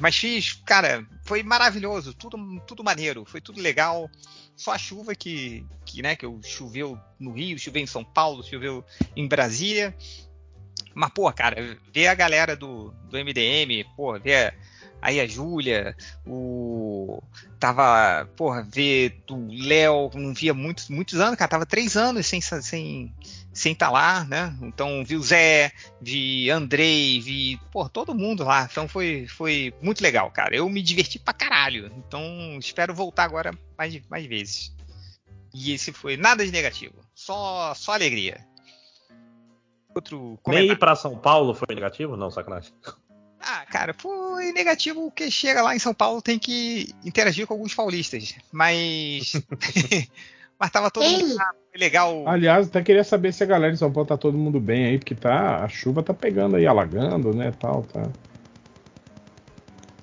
Mas 0.00 0.16
fiz, 0.16 0.54
cara, 0.64 1.06
foi 1.24 1.42
maravilhoso. 1.42 2.14
Tudo, 2.14 2.38
tudo 2.66 2.82
maneiro. 2.82 3.24
Foi 3.26 3.40
tudo 3.40 3.60
legal. 3.60 4.10
Só 4.62 4.70
a 4.70 4.78
chuva 4.78 5.12
que, 5.12 5.66
que, 5.84 6.02
né, 6.02 6.14
que 6.14 6.24
eu 6.24 6.40
choveu 6.40 6.96
no 7.18 7.32
Rio, 7.32 7.58
choveu 7.58 7.82
em 7.82 7.86
São 7.86 8.04
Paulo, 8.04 8.44
choveu 8.44 8.84
em 9.16 9.26
Brasília. 9.26 9.92
Mas, 10.94 11.10
pô, 11.10 11.32
cara, 11.32 11.76
ver 11.92 12.06
a 12.06 12.14
galera 12.14 12.54
do, 12.54 12.92
do 13.10 13.18
MDM, 13.18 13.84
pô, 13.96 14.16
ver 14.20 14.56
aí 15.02 15.20
a 15.20 15.26
Júlia, 15.26 15.96
o. 16.26 17.20
Tava, 17.58 18.26
porra, 18.36 18.62
ver 18.62 19.20
do 19.26 19.48
Léo, 19.50 20.10
não 20.14 20.32
via 20.32 20.54
muitos, 20.54 20.88
muitos 20.88 21.20
anos, 21.20 21.36
cara, 21.36 21.50
tava 21.50 21.66
três 21.66 21.96
anos 21.96 22.26
sem 22.26 22.40
sem 22.40 23.12
sem 23.52 23.72
estar 23.72 23.90
lá, 23.90 24.24
né? 24.24 24.56
Então 24.62 25.04
vi 25.04 25.16
o 25.16 25.22
Zé, 25.22 25.72
vi 26.00 26.48
Andrei, 26.50 27.20
vi, 27.20 27.60
pô, 27.70 27.88
todo 27.88 28.14
mundo 28.14 28.44
lá. 28.44 28.66
Então 28.70 28.88
foi, 28.88 29.26
foi 29.28 29.74
muito 29.82 30.00
legal, 30.02 30.30
cara. 30.30 30.56
Eu 30.56 30.68
me 30.68 30.80
diverti 30.80 31.18
pra 31.18 31.34
caralho. 31.34 31.92
Então 31.98 32.22
espero 32.58 32.94
voltar 32.94 33.24
agora 33.24 33.52
mais, 33.76 34.00
mais 34.08 34.24
vezes. 34.26 34.74
E 35.54 35.72
esse 35.72 35.92
foi 35.92 36.16
nada 36.16 36.46
de 36.46 36.50
negativo, 36.50 36.94
só, 37.14 37.74
só 37.74 37.92
alegria. 37.92 38.46
Outro 39.94 40.38
Nem 40.46 40.70
ir 40.70 40.78
pra 40.78 40.96
São 40.96 41.18
Paulo 41.18 41.52
foi 41.52 41.74
negativo? 41.74 42.16
Não, 42.16 42.30
sacanagem. 42.30 42.72
Ah, 43.42 43.66
cara, 43.66 43.92
foi 43.92 44.52
negativo 44.52 45.10
que 45.10 45.30
chega 45.30 45.62
lá 45.62 45.74
em 45.74 45.78
São 45.78 45.92
Paulo 45.92 46.22
tem 46.22 46.38
que 46.38 46.94
interagir 47.04 47.46
com 47.46 47.54
alguns 47.54 47.74
paulistas. 47.74 48.36
Mas. 48.52 49.32
mas 50.58 50.70
tava 50.70 50.90
todo 50.90 51.04
mundo 51.04 51.34
lá, 51.34 51.52
foi 51.70 51.80
legal. 51.80 52.28
Aliás, 52.28 52.68
até 52.68 52.82
queria 52.82 53.02
saber 53.02 53.32
se 53.32 53.42
a 53.42 53.46
galera 53.46 53.72
de 53.72 53.78
São 53.78 53.92
Paulo 53.92 54.06
tá 54.06 54.16
todo 54.16 54.38
mundo 54.38 54.60
bem 54.60 54.86
aí, 54.86 54.98
porque 54.98 55.14
tá, 55.14 55.64
a 55.64 55.68
chuva 55.68 56.02
tá 56.02 56.14
pegando 56.14 56.56
aí, 56.56 56.66
alagando, 56.66 57.34
né, 57.34 57.52
tal, 57.58 57.82
tá. 57.82 58.08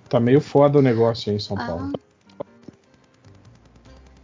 Tá 0.10 0.20
meio 0.20 0.42
foda 0.42 0.80
o 0.80 0.82
negócio 0.82 1.30
aí 1.30 1.38
em 1.38 1.40
São 1.40 1.58
Ah. 1.58 1.66
Paulo. 1.66 1.94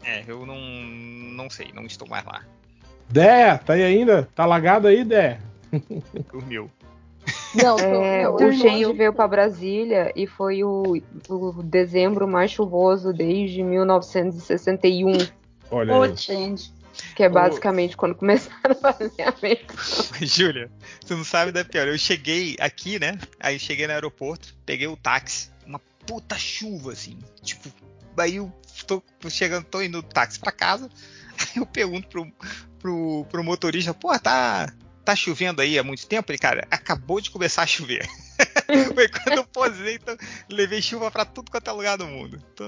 É, 0.03 0.23
eu 0.27 0.45
não, 0.45 0.59
não 0.59 1.49
sei, 1.49 1.71
não 1.73 1.85
estou 1.85 2.07
mais 2.07 2.25
lá. 2.25 2.43
Dé, 3.09 3.57
tá 3.57 3.73
aí 3.73 3.83
ainda? 3.83 4.29
Tá 4.35 4.43
alagado 4.43 4.87
aí, 4.87 5.03
Dé? 5.03 5.39
Dormiu. 6.31 6.69
Não, 7.55 7.75
tô, 7.77 7.83
É, 7.83 8.23
não, 8.23 8.35
o 8.35 8.53
Change 8.53 8.93
veio 8.93 9.13
para 9.13 9.27
Brasília 9.27 10.11
e 10.15 10.27
foi 10.27 10.63
o, 10.63 11.01
o 11.29 11.63
dezembro 11.63 12.27
mais 12.27 12.51
chuvoso 12.51 13.13
desde 13.13 13.63
1961, 13.63 15.17
Olha 15.71 16.03
aí. 16.03 16.17
change. 16.17 16.71
que 17.15 17.23
é 17.23 17.29
basicamente 17.29 17.97
quando 17.97 18.15
começaram 18.15 18.71
a 18.71 18.75
fazer 18.75 19.21
a. 19.23 20.25
Júlia, 20.25 20.69
tu 21.05 21.15
não 21.15 21.23
sabe 21.23 21.51
da 21.51 21.63
pior. 21.65 21.87
Eu 21.87 21.97
cheguei 21.97 22.55
aqui, 22.59 22.99
né? 22.99 23.17
Aí 23.39 23.57
cheguei 23.57 23.87
no 23.87 23.93
aeroporto, 23.93 24.55
peguei 24.65 24.87
o 24.87 24.97
táxi, 24.97 25.49
uma 25.65 25.79
puta 26.05 26.37
chuva, 26.37 26.91
assim. 26.91 27.17
Tipo, 27.41 27.69
aí 28.17 28.35
eu 28.35 28.51
tô 28.85 29.01
chegando, 29.29 29.65
tô 29.65 29.81
indo 29.81 30.01
do 30.01 30.07
táxi 30.07 30.39
pra 30.39 30.51
casa. 30.51 30.89
Aí 31.37 31.57
eu 31.61 31.65
pergunto 31.65 32.07
pro, 32.07 32.31
pro, 32.79 33.25
pro 33.29 33.43
motorista, 33.43 33.93
pô, 33.93 34.17
tá, 34.17 34.73
tá 35.05 35.15
chovendo 35.15 35.61
aí 35.61 35.77
há 35.77 35.83
muito 35.83 36.07
tempo? 36.07 36.31
Ele, 36.31 36.39
cara, 36.39 36.67
acabou 36.71 37.21
de 37.21 37.29
começar 37.29 37.61
a 37.61 37.67
chover. 37.67 38.07
Foi 38.93 39.07
quando 39.07 39.37
eu 39.37 39.45
posei, 39.45 39.95
então 39.95 40.17
levei 40.49 40.81
chuva 40.81 41.11
pra 41.11 41.23
tudo 41.23 41.51
quanto 41.51 41.69
é 41.69 41.71
lugar 41.71 41.97
do 41.97 42.07
mundo. 42.07 42.41
Então, 42.53 42.67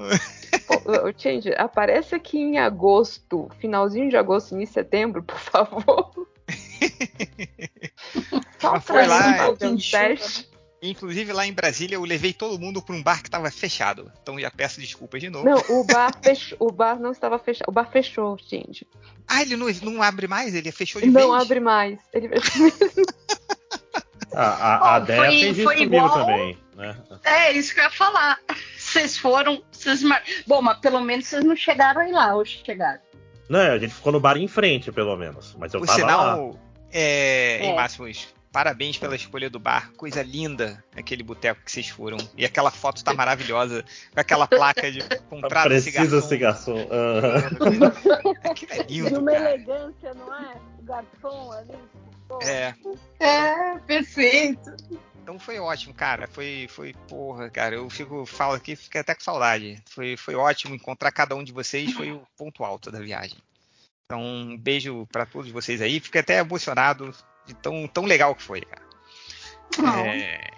Change, 1.18 1.54
aparece 1.58 2.16
aqui 2.16 2.38
em 2.38 2.60
agosto, 2.60 3.50
finalzinho 3.60 4.10
de 4.10 4.16
agosto, 4.16 4.54
início 4.54 4.76
de 4.76 4.82
setembro, 4.82 5.24
por 5.24 5.40
favor. 5.40 6.28
Só 8.60 8.80
pra 8.80 9.68
um 9.68 9.76
de 9.76 9.84
chuva. 9.84 10.08
teste. 10.08 10.47
Inclusive 10.82 11.32
lá 11.34 11.46
em 11.48 11.54
Brasília 11.54 11.96
eu 11.96 12.04
levei 12.04 12.34
todo 12.34 12.60
mundo 12.60 12.82
pra 12.82 12.96
um 12.96 13.02
bar 13.04 13.22
que 13.24 13.30
tava 13.30 13.50
fechado. 13.52 14.12
Então 14.22 14.40
já 14.40 14.52
peço 14.52 14.80
desculpas 14.80 15.22
de 15.22 15.30
novo. 15.30 15.46
Não, 15.46 15.58
o 15.70 15.84
bar 15.84 16.12
fechou, 16.22 16.58
o 16.60 16.72
bar 16.72 17.00
não 17.00 17.12
estava 17.12 17.38
fechado, 17.40 17.68
o 17.70 17.72
bar 17.72 17.90
fechou, 17.92 18.38
Change. 18.38 18.88
Ah, 19.28 19.42
ele 19.42 19.56
não, 19.56 19.68
não 19.84 20.02
abre 20.02 20.28
mais? 20.28 20.54
Ele 20.56 20.72
fechou 20.72 21.02
de 21.02 21.08
Não 21.10 21.32
vez? 21.32 21.44
abre 21.44 21.60
mais. 21.60 22.00
Ele 22.14 22.30
A, 24.34 24.44
a, 24.44 24.76
a 24.78 24.96
Ó, 24.98 25.00
Dea 25.00 25.18
foi- 25.18 25.40
fez 25.40 25.58
isso 25.58 25.68
comigo 25.68 25.96
igual- 25.96 26.14
também, 26.14 26.58
né? 26.76 26.96
É 27.24 27.52
isso 27.54 27.74
que 27.74 27.80
eu 27.80 27.86
ia 27.86 27.90
falar. 27.90 28.38
Vocês 28.78 29.18
foram. 29.18 29.64
Vocês 29.72 30.04
mar... 30.04 30.22
Bom, 30.46 30.62
mas 30.62 30.78
pelo 30.80 31.00
menos 31.00 31.28
vocês 31.28 31.44
não 31.44 31.56
chegaram 31.56 32.02
aí 32.02 32.12
lá, 32.12 32.36
ou 32.36 32.46
chegaram. 32.46 33.00
Não, 33.50 33.60
a 33.60 33.80
gente 33.80 33.94
ficou 33.94 34.12
no 34.12 34.20
bar 34.20 34.38
em 34.38 34.48
frente, 34.48 34.92
pelo 34.92 35.16
menos. 35.16 35.56
Mas 35.58 35.74
eu 35.74 35.80
Por 35.80 35.88
tava 35.88 36.02
lá. 36.02 36.08
sinal, 36.34 36.60
é, 36.92 37.60
em 37.64 37.72
É. 37.72 37.76
Máximos, 37.76 38.28
parabéns 38.58 38.98
pela 38.98 39.16
escolha 39.16 39.52
do 39.52 39.60
bar. 39.60 39.92
Coisa 39.96 40.24
linda 40.24 40.84
aquele 40.96 41.22
boteco 41.22 41.62
que 41.64 41.72
vocês 41.72 41.90
foram. 41.90 42.18
E 42.36 42.44
aquela 42.44 42.72
foto 42.72 43.04
tá 43.04 43.14
maravilhosa, 43.14 43.86
com 44.12 44.20
aquela 44.20 44.48
placa 44.48 44.92
de 44.92 45.00
comprado 45.30 45.68
Precisa 45.70 46.02
cigarro. 46.06 46.22
ser 46.24 46.38
garçom. 46.40 46.88
Aham. 46.90 47.92
Aquilo 48.50 48.72
é 48.74 48.84
De 48.84 49.02
lindo, 49.04 49.20
uma 49.20 49.32
cara. 49.32 49.54
elegância, 49.54 50.14
não 50.16 50.36
é? 50.36 50.56
O 50.80 50.84
garçom 50.84 51.52
ali. 51.52 51.78
pô. 52.28 52.40
É, 52.42 52.74
É, 53.20 53.78
perfeito. 53.86 54.72
então 55.22 55.38
foi 55.38 55.60
ótimo, 55.60 55.94
cara. 55.94 56.28
Foi, 56.28 56.66
foi, 56.68 56.96
porra, 57.08 57.52
cara. 57.52 57.76
Eu 57.76 57.88
fico, 57.92 58.26
falo 58.26 58.54
aqui, 58.56 58.76
fiquei 58.76 59.02
até 59.02 59.14
com 59.14 59.22
saudade. 59.22 59.80
Foi, 59.88 60.18
foi 60.18 60.34
ótimo 60.34 60.74
encontrar 60.74 61.12
cada 61.12 61.36
um 61.36 61.44
de 61.44 61.52
vocês. 61.52 61.94
Foi 61.94 62.12
o 62.12 62.24
ponto 62.36 62.64
alto 62.64 62.90
da 62.90 63.00
viagem. 63.00 63.38
Então, 64.06 64.20
um 64.24 64.58
beijo 64.58 65.06
pra 65.12 65.28
todos 65.28 65.52
vocês 65.52 65.80
aí. 65.80 66.00
Fiquei 66.00 66.22
até 66.22 66.40
emocionado 66.40 67.14
de 67.48 67.54
tão, 67.56 67.88
tão 67.88 68.06
legal 68.06 68.36
que 68.36 68.44
foi, 68.44 68.62
cara. 68.62 68.82
É, 70.06 70.52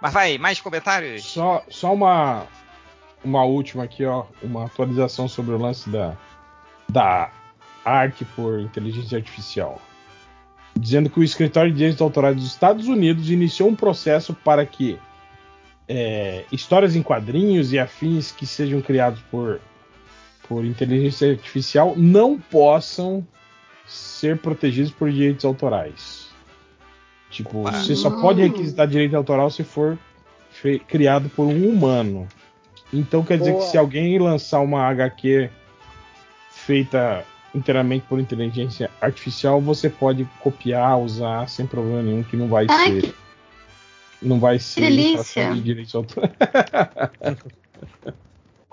Mas 0.00 0.12
vai, 0.12 0.38
mais 0.38 0.60
comentários? 0.60 1.24
Só, 1.24 1.64
só 1.68 1.92
uma, 1.92 2.46
uma 3.24 3.44
última 3.44 3.84
aqui, 3.84 4.04
ó. 4.04 4.26
Uma 4.42 4.66
atualização 4.66 5.28
sobre 5.28 5.54
o 5.54 5.58
lance 5.58 5.88
da, 5.90 6.16
da 6.88 7.30
arte 7.84 8.24
por 8.24 8.60
inteligência 8.60 9.18
artificial. 9.18 9.80
Dizendo 10.78 11.08
que 11.08 11.18
o 11.18 11.24
escritório 11.24 11.70
de 11.70 11.78
direitos 11.78 12.02
autorais 12.02 12.36
dos 12.36 12.46
Estados 12.46 12.86
Unidos 12.86 13.30
iniciou 13.30 13.68
um 13.68 13.74
processo 13.74 14.34
para 14.34 14.64
que 14.66 14.98
é, 15.88 16.44
histórias 16.52 16.94
em 16.96 17.02
quadrinhos 17.02 17.72
e 17.72 17.78
afins 17.78 18.32
que 18.32 18.46
sejam 18.46 18.82
criados 18.82 19.20
por, 19.30 19.60
por 20.48 20.64
inteligência 20.64 21.30
artificial 21.30 21.94
não 21.96 22.38
possam 22.38 23.26
ser 23.86 24.38
protegidos 24.38 24.90
por 24.90 25.10
direitos 25.10 25.44
autorais. 25.44 26.25
Tipo, 27.36 27.60
Opa. 27.60 27.72
você 27.72 27.94
só 27.94 28.08
pode 28.10 28.40
requisitar 28.40 28.86
direito 28.88 29.14
autoral 29.14 29.50
se 29.50 29.62
for 29.62 29.98
criado 30.88 31.28
por 31.28 31.44
um 31.44 31.68
humano. 31.68 32.26
Então 32.90 33.22
quer 33.22 33.36
dizer 33.36 33.52
Boa. 33.52 33.62
que 33.62 33.70
se 33.70 33.76
alguém 33.76 34.18
lançar 34.18 34.60
uma 34.60 34.82
HQ 34.86 35.50
feita 36.50 37.22
inteiramente 37.54 38.06
por 38.08 38.18
inteligência 38.18 38.90
artificial, 39.00 39.60
você 39.60 39.90
pode 39.90 40.26
copiar, 40.40 40.98
usar 40.98 41.46
sem 41.48 41.66
problema 41.66 42.02
nenhum, 42.02 42.22
que 42.22 42.36
não 42.38 42.48
vai 42.48 42.66
Ai, 42.70 43.00
ser. 43.02 43.14
Não 44.22 44.40
vai 44.40 44.58
ser 44.58 44.80
delícia. 44.80 45.52
de 45.52 45.60
direitos 45.60 45.94
autorais. 45.94 46.32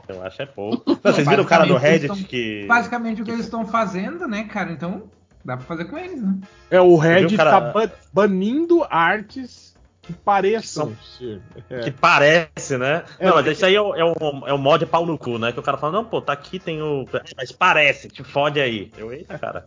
Eu 0.08 0.22
acho 0.22 0.42
é 0.42 0.46
pouco. 0.46 0.84
Não, 1.04 1.12
vocês 1.14 1.28
viram 1.28 1.44
o 1.44 1.48
cara 1.48 1.66
do 1.66 1.76
Reddit 1.78 2.08
tão- 2.08 2.24
que. 2.24 2.66
Basicamente 2.66 3.22
o 3.22 3.26
que 3.26 3.32
eles 3.32 3.46
estão 3.46 3.66
fazendo, 3.66 4.28
né, 4.28 4.44
cara? 4.46 4.72
Então, 4.72 5.04
Dá 5.46 5.58
pra 5.58 5.66
fazer 5.66 5.86
com 5.86 5.98
eles, 5.98 6.22
né? 6.22 6.38
É, 6.72 6.80
o 6.80 6.96
Red 6.96 7.28
viu, 7.28 7.38
cara? 7.38 7.52
tá 7.52 7.60
ban- 7.72 7.92
banindo 8.14 8.86
artes 8.90 9.74
que 10.02 10.14
pareçam 10.14 10.88
São- 10.88 10.98
ser. 11.18 11.42
É. 11.70 11.80
Que 11.82 11.92
parece, 11.92 12.78
né? 12.78 13.04
É, 13.20 13.26
não, 13.26 13.36
mas 13.36 13.44
porque- 13.44 13.52
isso 13.52 13.66
aí 13.66 13.76
é 13.76 13.82
o, 13.82 13.96
é, 13.96 14.04
o, 14.04 14.14
é 14.48 14.54
o 14.54 14.58
mod 14.58 14.86
pau 14.86 15.06
no 15.06 15.18
cu, 15.18 15.38
né? 15.38 15.52
Que 15.52 15.60
o 15.60 15.64
cara 15.64 15.78
fala, 15.78 15.94
não, 15.94 16.06
pô, 16.06 16.22
tá 16.22 16.34
aqui, 16.34 16.60
tem 16.60 16.82
o. 16.82 17.06
Mas 17.38 17.52
parece, 17.52 18.10
te 18.10 18.24
fode 18.24 18.60
aí. 18.60 18.92
Eu, 18.98 19.12
eita, 19.14 19.38
cara. 19.38 19.66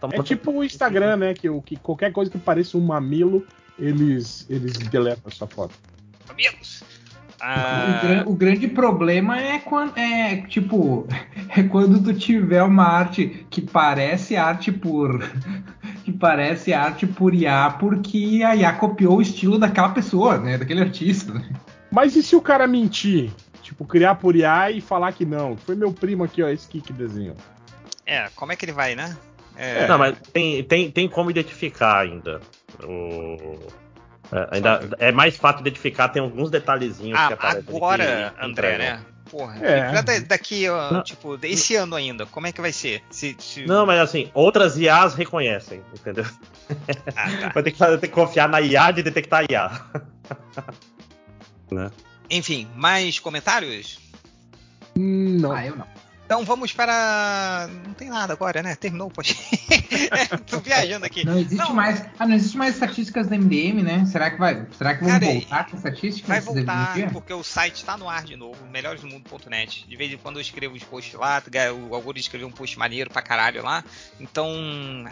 Tá 0.00 0.08
É 0.12 0.16
muito- 0.16 0.24
tipo 0.24 0.50
o 0.52 0.64
Instagram, 0.64 1.16
né? 1.16 1.34
Que, 1.34 1.48
o- 1.48 1.62
que 1.62 1.76
qualquer 1.76 2.12
coisa 2.12 2.30
que 2.30 2.38
pareça 2.38 2.76
um 2.76 2.80
mamilo, 2.82 3.46
eles, 3.78 4.46
eles 4.50 4.74
deletam 4.76 5.22
a 5.26 5.30
sua 5.30 5.46
foto. 5.46 5.74
O, 7.36 7.42
Ah, 7.44 7.98
gran- 8.02 8.24
o 8.26 8.34
grande 8.34 8.68
problema 8.68 9.38
é 9.40 9.58
quando 9.58 9.96
é 9.98 10.36
tipo 10.46 11.06
é 11.54 11.62
quando 11.64 12.02
tu 12.02 12.14
tiver 12.14 12.62
uma 12.62 12.84
arte 12.84 13.46
que 13.50 13.60
parece 13.60 14.36
arte 14.36 14.70
por 14.72 15.20
que 16.04 16.12
parece 16.12 16.72
arte 16.72 17.06
por 17.06 17.34
IA 17.34 17.70
porque 17.78 18.42
a 18.44 18.54
IA 18.56 18.72
copiou 18.74 19.18
o 19.18 19.22
estilo 19.22 19.58
daquela 19.58 19.90
pessoa, 19.90 20.38
né, 20.38 20.56
daquele 20.58 20.80
artista. 20.80 21.32
né? 21.34 21.44
Mas 21.90 22.16
e 22.16 22.22
se 22.22 22.34
o 22.34 22.40
cara 22.40 22.66
mentir? 22.66 23.30
Tipo, 23.62 23.84
criar 23.84 24.16
por 24.16 24.36
IA 24.36 24.70
e 24.70 24.80
falar 24.80 25.12
que 25.12 25.24
não? 25.24 25.56
Foi 25.56 25.74
meu 25.74 25.92
primo 25.92 26.24
aqui, 26.24 26.42
ó, 26.42 26.48
esse 26.48 26.66
aqui 26.68 26.80
que 26.80 26.92
desenhou. 26.92 27.36
é, 28.04 28.28
como 28.36 28.52
é 28.52 28.56
que 28.56 28.64
ele 28.64 28.72
vai, 28.72 28.94
né? 28.94 29.16
É, 29.56 29.86
Não, 29.88 29.96
mas 29.98 30.16
tem, 30.32 30.62
tem, 30.64 30.90
tem 30.90 31.08
como 31.08 31.30
identificar 31.30 32.00
ainda. 32.00 32.40
O... 32.82 33.58
é, 34.32 34.48
ainda 34.56 34.80
é 34.98 35.12
mais 35.12 35.36
fácil 35.36 35.60
identificar, 35.60 36.08
tem 36.08 36.22
alguns 36.22 36.50
detalhezinhos 36.50 37.18
que 37.18 37.32
ah, 37.32 37.34
aparecem. 37.34 37.64
ali 37.68 37.76
agora, 37.76 38.34
que 38.38 38.44
André, 38.44 38.78
né? 38.78 39.00
Porra, 39.30 39.56
É. 39.58 40.02
da- 40.02 40.18
daqui, 40.20 40.68
ó, 40.68 40.92
Não. 40.92 41.02
tipo, 41.02 41.38
esse 41.42 41.74
ano 41.74 41.96
ainda, 41.96 42.24
como 42.26 42.46
é 42.46 42.52
que 42.52 42.60
vai 42.60 42.72
ser? 42.72 43.02
Se, 43.10 43.34
se- 43.38 43.64
Não, 43.66 43.84
mas 43.86 43.98
assim, 43.98 44.30
outras 44.34 44.76
IAs 44.78 45.14
reconhecem, 45.14 45.82
entendeu? 45.92 46.24
Ah, 47.16 47.30
tá. 47.40 47.48
Vai 47.54 47.62
ter 47.62 47.70
que, 47.72 47.78
fazer, 47.78 47.98
ter 47.98 48.08
que 48.08 48.12
confiar 48.14 48.48
na 48.48 48.60
IA 48.60 48.90
de 48.90 49.02
detectar 49.02 49.44
IA. 49.50 49.70
né? 51.70 51.90
Enfim, 52.30 52.68
mais 52.76 53.18
comentários? 53.18 53.98
Hum, 54.96 55.38
Não. 55.40 55.52
Ah, 55.52 55.66
eu 55.66 55.76
não. 55.76 55.86
Então 56.26 56.42
vamos 56.42 56.72
para. 56.72 57.68
Não 57.86 57.92
tem 57.92 58.08
nada 58.08 58.32
agora, 58.32 58.62
né? 58.62 58.74
Terminou 58.76 59.08
o 59.08 59.10
post. 59.10 59.36
Tô 60.48 60.58
viajando 60.58 61.04
aqui. 61.04 61.24
Não 61.24 61.36
existe 61.38 61.56
Não. 61.58 61.74
mais. 61.74 62.02
Ah, 62.18 62.26
não 62.26 62.34
existe 62.34 62.56
mais 62.56 62.74
estatísticas 62.74 63.26
da 63.28 63.36
MDM, 63.36 63.82
né? 63.82 64.06
Será 64.06 64.30
que 64.30 64.38
vai? 64.38 64.66
Será 64.72 64.94
que 64.94 65.04
vão 65.04 65.10
Cara, 65.12 65.26
voltar 65.26 65.68
com 65.70 65.76
estatísticas? 65.76 66.28
Vai 66.28 66.40
voltar, 66.40 67.12
porque 67.12 67.32
o 67.34 67.42
site 67.44 67.76
está 67.76 67.98
no 67.98 68.08
ar 68.08 68.24
de 68.24 68.36
novo, 68.36 68.64
melhoresdomundo.net. 68.66 69.86
De 69.86 69.96
vez 69.96 70.12
em 70.12 70.16
quando 70.16 70.36
eu 70.36 70.40
escrevo 70.40 70.74
os 70.74 70.82
posts 70.82 71.12
lá, 71.14 71.42
o 71.90 71.94
Augusto 71.94 72.20
escreveu 72.20 72.48
um 72.48 72.52
post 72.52 72.78
maneiro 72.78 73.10
pra 73.10 73.20
caralho 73.20 73.62
lá. 73.62 73.84
Então, 74.18 74.48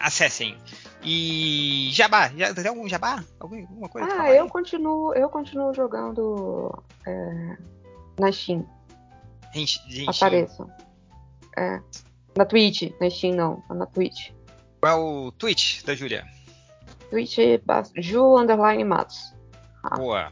acessem. 0.01 0.57
E 1.03 1.89
Jabá, 1.91 2.29
já 2.35 2.53
tem 2.55 2.67
algum 2.67 2.89
Jabá? 2.89 3.23
Algum- 3.39 3.59
Alguma 3.61 3.89
coisa? 3.89 4.07
Ah, 4.19 4.31
eu 4.31 4.45
aí? 4.45 4.49
continuo, 4.49 5.13
eu 5.13 5.29
continuo 5.29 5.73
jogando 5.75 6.83
é, 7.05 7.57
na 8.19 8.31
Steam. 8.31 8.65
Gente, 9.53 9.79
gente, 9.87 10.09
Apareço. 10.09 10.67
É. 11.57 11.79
Na 12.35 12.45
Twitch, 12.45 12.91
na 12.99 13.09
Steam 13.09 13.35
não, 13.35 13.63
na 13.69 13.85
Twitch. 13.85 14.31
qual 14.79 14.91
é 14.91 14.95
o 14.95 15.31
tweet 15.31 15.85
da 15.85 15.93
Júlia? 15.93 16.25
Twitch 17.09 17.37
Ju 17.97 18.37
Underline 18.37 18.83
Matos. 18.83 19.33
Ah. 19.83 19.95
Boa. 19.95 20.31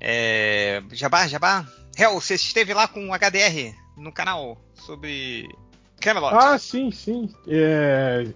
É, 0.00 0.82
Jabá, 0.92 1.26
Jabá? 1.26 1.66
Hel, 1.96 2.14
você 2.14 2.34
esteve 2.34 2.74
lá 2.74 2.88
com 2.88 3.08
o 3.08 3.12
HDR 3.12 3.74
no 3.96 4.12
canal 4.12 4.58
sobre 4.74 5.48
Camelot. 6.00 6.34
Ah, 6.34 6.58
sim, 6.58 6.90
sim. 6.90 7.32
É, 7.46 8.26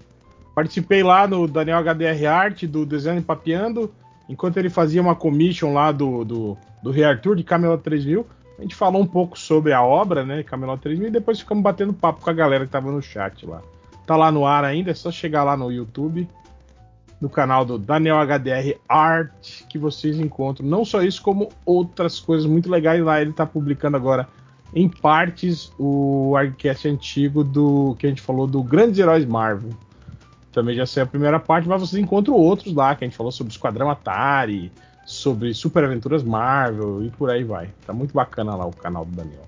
Participei 0.54 1.02
lá 1.02 1.26
no 1.26 1.48
Daniel 1.48 1.82
HDR 1.82 2.26
Art, 2.26 2.64
do 2.64 2.84
Desenho 2.84 3.22
Papeando, 3.22 3.92
enquanto 4.28 4.58
ele 4.58 4.68
fazia 4.68 5.00
uma 5.00 5.16
commission 5.16 5.72
lá 5.72 5.90
do, 5.90 6.24
do, 6.24 6.58
do 6.82 6.90
Rei 6.90 7.04
Arthur 7.04 7.36
de 7.36 7.42
Camelot 7.42 7.82
3000. 7.82 8.26
A 8.62 8.64
gente 8.64 8.76
falou 8.76 9.02
um 9.02 9.06
pouco 9.06 9.36
sobre 9.36 9.72
a 9.72 9.82
obra, 9.82 10.24
né, 10.24 10.44
Camelot 10.44 10.80
3000, 10.80 11.08
e 11.08 11.10
depois 11.10 11.40
ficamos 11.40 11.64
batendo 11.64 11.92
papo 11.92 12.22
com 12.22 12.30
a 12.30 12.32
galera 12.32 12.64
que 12.64 12.70
tava 12.70 12.92
no 12.92 13.02
chat 13.02 13.44
lá. 13.44 13.60
Tá 14.06 14.14
lá 14.14 14.30
no 14.30 14.46
ar 14.46 14.64
ainda, 14.64 14.92
é 14.92 14.94
só 14.94 15.10
chegar 15.10 15.42
lá 15.42 15.56
no 15.56 15.72
YouTube, 15.72 16.28
no 17.20 17.28
canal 17.28 17.64
do 17.64 17.76
Daniel 17.76 18.18
HDR 18.24 18.78
Art, 18.88 19.66
que 19.68 19.76
vocês 19.76 20.16
encontram 20.20 20.64
não 20.64 20.84
só 20.84 21.02
isso, 21.02 21.20
como 21.20 21.48
outras 21.66 22.20
coisas 22.20 22.46
muito 22.46 22.70
legais 22.70 23.02
lá. 23.02 23.20
Ele 23.20 23.32
tá 23.32 23.44
publicando 23.44 23.96
agora 23.96 24.28
em 24.72 24.88
partes 24.88 25.72
o 25.76 26.36
arcast 26.36 26.86
antigo 26.86 27.42
do 27.42 27.96
que 27.98 28.06
a 28.06 28.10
gente 28.10 28.22
falou 28.22 28.46
do 28.46 28.62
Grandes 28.62 29.00
Heróis 29.00 29.24
Marvel. 29.24 29.70
Também 30.52 30.76
já 30.76 30.86
saiu 30.86 31.02
a 31.02 31.08
primeira 31.08 31.40
parte, 31.40 31.68
mas 31.68 31.80
vocês 31.80 32.00
encontram 32.00 32.36
outros 32.36 32.72
lá, 32.72 32.94
que 32.94 33.02
a 33.02 33.08
gente 33.08 33.16
falou 33.16 33.32
sobre 33.32 33.50
o 33.50 33.54
Esquadrão 33.54 33.90
Atari, 33.90 34.70
sobre 35.12 35.54
Super 35.54 35.84
Aventuras 35.84 36.22
Marvel 36.22 37.04
e 37.04 37.10
por 37.10 37.30
aí 37.30 37.44
vai. 37.44 37.70
Tá 37.86 37.92
muito 37.92 38.14
bacana 38.14 38.54
lá 38.54 38.66
o 38.66 38.72
canal 38.72 39.04
do 39.04 39.14
Daniel. 39.14 39.46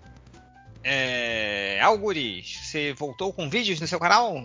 É, 0.82 1.80
Algures, 1.80 2.60
você 2.62 2.92
voltou 2.92 3.32
com 3.32 3.48
vídeos 3.48 3.80
no 3.80 3.86
seu 3.86 3.98
canal? 3.98 4.44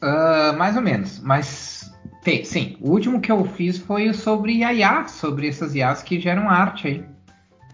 Ah, 0.00 0.54
mais 0.56 0.76
ou 0.76 0.82
menos, 0.82 1.20
mas 1.20 1.92
tem, 2.22 2.44
sim. 2.44 2.76
O 2.80 2.90
último 2.90 3.20
que 3.20 3.30
eu 3.30 3.44
fiz 3.44 3.78
foi 3.78 4.12
sobre 4.12 4.64
a 4.64 4.72
IA, 4.72 5.08
sobre 5.08 5.48
essas 5.48 5.74
IAs 5.74 6.02
que 6.02 6.20
geram 6.20 6.48
arte 6.48 6.88
aí. 6.88 7.04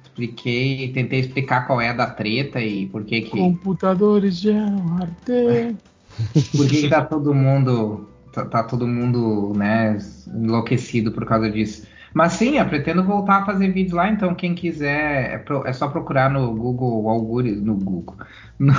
Expliquei, 0.02 0.92
tentei 0.92 1.20
explicar 1.20 1.66
qual 1.66 1.80
é 1.80 1.88
a 1.88 1.92
da 1.92 2.06
treta 2.06 2.60
e 2.60 2.86
por 2.86 3.04
que 3.04 3.22
que, 3.22 3.30
Computadores 3.30 4.36
geram 4.36 4.98
arte. 5.00 5.76
por 6.56 6.68
que, 6.68 6.82
que 6.82 6.88
tá 6.88 7.04
todo 7.04 7.34
mundo 7.34 8.08
tá, 8.32 8.44
tá 8.44 8.62
todo 8.62 8.86
mundo 8.86 9.52
né 9.56 9.98
enlouquecido 10.28 11.10
por 11.10 11.26
causa 11.26 11.50
disso. 11.50 11.86
Mas 12.14 12.34
sim, 12.34 12.58
eu 12.58 12.66
pretendo 12.68 13.02
voltar 13.04 13.42
a 13.42 13.46
fazer 13.46 13.72
vídeos 13.72 13.92
lá, 13.94 14.08
então 14.10 14.34
quem 14.36 14.54
quiser 14.54 15.32
é, 15.34 15.38
pro- 15.38 15.66
é 15.66 15.72
só 15.72 15.88
procurar 15.88 16.30
no 16.30 16.54
Google 16.54 17.08
Algures, 17.08 17.60
no 17.60 17.74
Google, 17.76 18.16
no, 18.58 18.72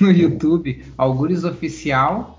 no 0.00 0.10
YouTube, 0.12 0.84
Algures 0.98 1.44
Oficial. 1.44 2.38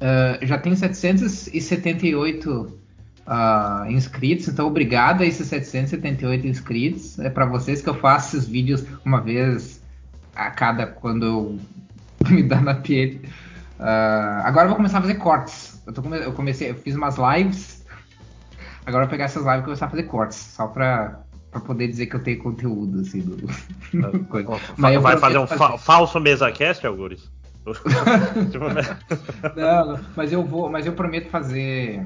Ah, 0.00 0.38
já 0.42 0.58
tem 0.58 0.74
778 0.76 2.78
ah, 3.26 3.86
inscritos, 3.88 4.48
então 4.48 4.66
obrigado 4.66 5.22
a 5.22 5.26
esses 5.26 5.46
778 5.48 6.46
inscritos. 6.46 7.18
É 7.18 7.30
para 7.30 7.46
vocês 7.46 7.80
que 7.82 7.88
eu 7.88 7.94
faço 7.94 8.36
esses 8.36 8.48
vídeos 8.48 8.84
uma 9.04 9.20
vez 9.20 9.82
a 10.34 10.50
cada 10.50 10.86
quando 10.86 11.58
me 12.30 12.42
dá 12.42 12.60
na 12.60 12.74
pele. 12.74 13.28
Ah, 13.78 14.42
agora 14.44 14.64
eu 14.66 14.68
vou 14.68 14.76
começar 14.76 14.98
a 14.98 15.02
fazer 15.02 15.14
cortes. 15.16 15.82
Eu, 15.86 15.92
come- 15.94 16.18
eu 16.24 16.32
comecei, 16.32 16.70
eu 16.70 16.74
fiz 16.76 16.94
umas 16.96 17.16
lives. 17.16 17.73
Agora 18.86 19.04
eu 19.04 19.06
vou 19.06 19.10
pegar 19.10 19.24
essas 19.24 19.44
lives 19.44 19.60
e 19.60 19.64
começar 19.64 19.86
a 19.86 19.90
fazer 19.90 20.02
cortes, 20.04 20.36
só 20.38 20.66
pra, 20.66 21.20
pra 21.50 21.60
poder 21.60 21.88
dizer 21.88 22.06
que 22.06 22.16
eu 22.16 22.22
tenho 22.22 22.38
conteúdo, 22.42 23.00
assim, 23.00 23.20
do, 23.20 23.36
do 24.12 24.24
coisa. 24.24 24.48
Mas 24.76 24.94
eu 24.94 25.00
Vai 25.00 25.16
fazer 25.16 25.38
um 25.38 25.46
fa- 25.46 25.78
falso 25.78 26.20
mesa 26.20 26.50
cast, 26.52 26.86
Algures? 26.86 27.32
Tipo, 28.50 28.68
né? 28.68 28.82
Não, 29.56 29.86
não, 29.92 30.00
mas 30.14 30.30
eu 30.30 30.44
vou, 30.44 30.70
mas 30.70 30.84
eu 30.84 30.92
prometo 30.92 31.30
fazer. 31.30 32.04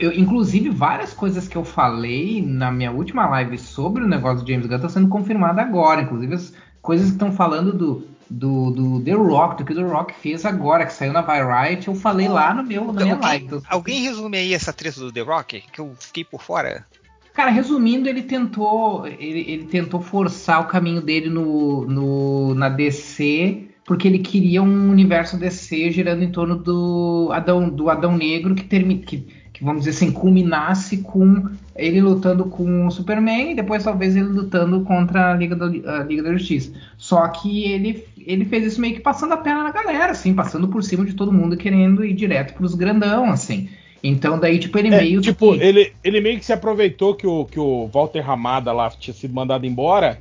Eu, 0.00 0.12
inclusive, 0.12 0.68
várias 0.68 1.12
coisas 1.12 1.46
que 1.46 1.56
eu 1.56 1.64
falei 1.64 2.44
na 2.44 2.70
minha 2.72 2.90
última 2.90 3.28
live 3.28 3.56
sobre 3.56 4.02
o 4.02 4.08
negócio 4.08 4.44
do 4.44 4.50
James 4.50 4.66
Gunn 4.66 4.76
estão 4.76 4.90
sendo 4.90 5.08
confirmadas 5.08 5.64
agora. 5.64 6.02
Inclusive, 6.02 6.34
as 6.34 6.52
coisas 6.80 7.06
que 7.08 7.12
estão 7.12 7.30
falando 7.32 7.72
do, 7.72 8.06
do, 8.32 8.70
do 8.70 9.00
The 9.00 9.12
Rock, 9.12 9.58
do 9.58 9.64
que 9.64 9.72
o 9.72 9.76
The 9.76 9.82
Rock 9.82 10.14
fez 10.14 10.44
agora, 10.44 10.86
que 10.86 10.92
saiu 10.92 11.12
na 11.12 11.20
Variety, 11.20 11.88
eu 11.88 11.94
falei 11.94 12.28
lá 12.28 12.54
no 12.54 12.62
meu, 12.62 12.92
na 12.92 13.02
minha 13.02 13.18
live. 13.18 13.44
Alguém, 13.44 13.58
Então, 13.58 13.62
alguém 13.68 14.00
resume 14.02 14.38
aí 14.38 14.54
essa 14.54 14.72
treta 14.72 15.00
do 15.00 15.12
The 15.12 15.20
Rock? 15.20 15.62
Que 15.72 15.80
eu 15.80 15.94
fiquei 15.98 16.24
por 16.24 16.42
fora. 16.42 16.86
Cara, 17.34 17.50
resumindo, 17.50 18.08
ele 18.08 18.22
tentou, 18.22 19.06
ele, 19.06 19.40
ele 19.50 19.64
tentou 19.64 20.00
forçar 20.00 20.60
o 20.60 20.66
caminho 20.66 21.00
dele 21.00 21.30
no, 21.30 21.86
no, 21.86 22.54
na 22.54 22.68
DC, 22.68 23.68
porque 23.84 24.06
ele 24.06 24.18
queria 24.18 24.62
um 24.62 24.90
universo 24.90 25.38
DC 25.38 25.90
girando 25.90 26.22
em 26.22 26.30
torno 26.30 26.56
do 26.56 27.30
Adão, 27.32 27.68
do 27.68 27.88
Adão 27.88 28.16
Negro 28.16 28.54
que, 28.54 28.64
termi, 28.64 28.98
que, 28.98 29.26
que, 29.52 29.64
vamos 29.64 29.84
dizer 29.84 29.90
assim, 29.90 30.12
culminasse 30.12 30.98
com 30.98 31.50
ele 31.76 32.00
lutando 32.00 32.44
com 32.46 32.86
o 32.86 32.90
Superman 32.90 33.52
e 33.52 33.54
depois 33.54 33.84
talvez 33.84 34.14
ele 34.14 34.26
lutando 34.26 34.80
contra 34.82 35.32
a 35.32 35.34
Liga, 35.34 35.54
do, 35.54 35.88
a 35.88 36.02
Liga 36.02 36.22
da 36.22 36.32
Justiça. 36.32 36.72
Só 36.96 37.26
que 37.28 37.64
ele, 37.64 38.04
ele 38.18 38.44
fez 38.44 38.64
isso 38.66 38.80
meio 38.80 38.94
que 38.94 39.00
passando 39.00 39.32
a 39.32 39.36
perna 39.36 39.64
na 39.64 39.70
galera, 39.70 40.12
assim, 40.12 40.34
passando 40.34 40.68
por 40.68 40.82
cima 40.82 41.04
de 41.04 41.14
todo 41.14 41.32
mundo 41.32 41.56
querendo 41.56 42.04
ir 42.04 42.14
direto 42.14 42.54
pros 42.54 42.74
grandão, 42.74 43.30
assim. 43.30 43.68
Então 44.02 44.38
daí, 44.38 44.58
tipo, 44.58 44.78
ele 44.78 44.88
É, 44.88 45.00
meio 45.00 45.20
tipo, 45.20 45.52
que... 45.52 45.62
ele, 45.62 45.92
ele 46.02 46.20
meio 46.20 46.38
que 46.38 46.44
se 46.44 46.52
aproveitou 46.52 47.14
que 47.14 47.26
o, 47.26 47.44
que 47.44 47.58
o 47.58 47.88
Walter 47.92 48.20
Ramada 48.20 48.72
lá 48.72 48.90
tinha 48.90 49.14
sido 49.14 49.32
mandado 49.32 49.64
embora 49.64 50.18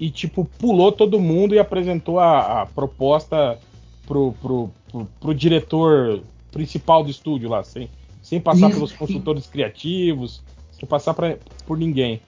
e, 0.00 0.10
tipo, 0.10 0.48
pulou 0.58 0.90
todo 0.90 1.20
mundo 1.20 1.54
e 1.54 1.58
apresentou 1.58 2.18
a, 2.18 2.62
a 2.62 2.66
proposta 2.66 3.58
pro, 4.06 4.32
pro, 4.40 4.70
pro, 4.90 5.08
pro 5.20 5.34
diretor 5.34 6.22
principal 6.50 7.04
do 7.04 7.10
estúdio 7.10 7.48
lá, 7.48 7.62
sem, 7.62 7.88
sem 8.32 8.40
passar 8.40 8.68
Isso, 8.68 8.76
pelos 8.76 8.92
consultores 8.92 9.46
criativos, 9.46 10.42
sem 10.72 10.88
passar 10.88 11.12
pra, 11.12 11.36
por 11.66 11.76
ninguém. 11.76 12.18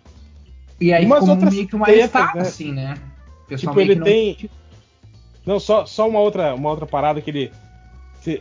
E 0.79 0.93
aí 0.93 1.07
Umas 1.07 1.27
outras 1.27 1.55
meio 1.55 1.67
que 1.67 1.75
uma 1.75 1.91
estado, 1.91 2.35
né? 2.37 2.43
assim, 2.43 2.73
né? 2.73 2.99
Tipo, 3.57 3.81
ele 3.81 3.95
não- 3.95 4.05
tem. 4.05 4.51
Não, 5.47 5.59
só, 5.59 5.87
só 5.87 6.07
uma, 6.07 6.19
outra, 6.21 6.55
uma 6.55 6.69
outra 6.69 6.85
parada 6.85 7.23
que 7.23 7.31
ele. 7.31 7.51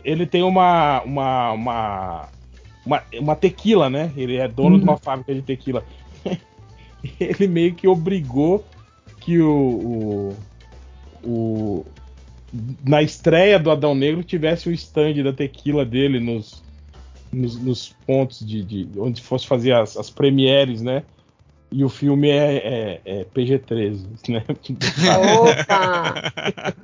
ele 0.04 0.26
tem 0.26 0.42
uma, 0.42 1.00
uma, 1.04 1.52
uma, 1.52 2.28
uma, 2.84 3.02
uma 3.18 3.34
tequila, 3.36 3.88
né? 3.88 4.12
Ele 4.14 4.36
é 4.36 4.46
dono 4.46 4.76
de 4.76 4.84
uma 4.84 4.98
fábrica 4.98 5.34
de 5.34 5.40
tequila. 5.40 5.82
ele 7.18 7.46
meio 7.48 7.74
que 7.74 7.88
obrigou 7.88 8.62
que 9.20 9.40
o, 9.40 10.34
o, 11.24 11.26
o- 11.26 11.86
na 12.86 13.00
estreia 13.00 13.58
do 13.58 13.70
Adão 13.70 13.94
Negro 13.94 14.22
tivesse 14.22 14.68
o 14.68 14.72
stand 14.72 15.14
da 15.24 15.32
tequila 15.32 15.82
dele 15.82 16.20
nos, 16.20 16.62
nos, 17.34 17.58
nos 17.60 17.88
pontos 18.06 18.46
de, 18.46 18.62
de- 18.64 18.88
onde 18.98 19.22
fosse 19.22 19.46
fazer 19.46 19.72
as, 19.72 19.96
as 19.96 20.10
premieres, 20.10 20.80
né? 20.82 21.02
E 21.72 21.82
o 21.84 21.88
filme 21.88 22.28
é, 22.30 22.56
é- 22.56 23.00
é 23.04 23.24
PG-13, 23.24 24.30
né? 24.30 24.44
Opa! 25.18 26.14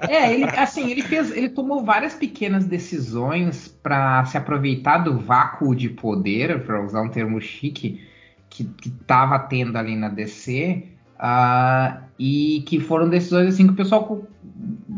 É, 0.08 0.32
ele, 0.32 0.44
assim, 0.44 0.90
ele 0.90 1.02
fez, 1.02 1.30
ele 1.30 1.50
tomou 1.50 1.84
várias 1.84 2.14
pequenas 2.14 2.64
decisões 2.64 3.68
para 3.82 4.24
se 4.24 4.36
aproveitar 4.36 4.98
do 4.98 5.18
vácuo 5.20 5.74
de 5.74 5.88
poder, 5.90 6.64
para 6.64 6.84
usar 6.84 7.02
um 7.02 7.08
termo 7.08 7.40
chique, 7.40 8.00
que, 8.48 8.64
que 8.64 8.90
tava 8.90 9.38
tendo 9.38 9.76
ali 9.76 9.94
na 9.94 10.08
DC, 10.08 10.88
ah, 11.18 12.02
e 12.18 12.64
que 12.66 12.80
foram 12.80 13.08
decisões 13.08 13.54
assim 13.54 13.66
que 13.66 13.72
o 13.74 13.76
pessoal, 13.76 14.26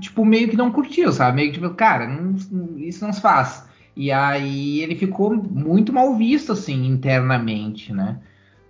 tipo, 0.01 0.25
meio 0.25 0.49
que 0.49 0.57
não 0.57 0.71
curtiu, 0.73 1.13
sabe? 1.13 1.37
Meio 1.37 1.53
que 1.53 1.61
tipo, 1.61 1.75
cara, 1.75 2.07
não- 2.09 2.37
isso 2.79 3.05
não 3.05 3.13
se 3.13 3.21
faz. 3.21 3.67
E 3.95 4.11
aí 4.11 4.81
ele 4.81 4.97
ficou 4.97 5.35
muito 5.35 5.93
mal 5.93 6.17
visto, 6.17 6.53
assim, 6.53 6.87
internamente, 6.87 7.93
né? 7.93 8.19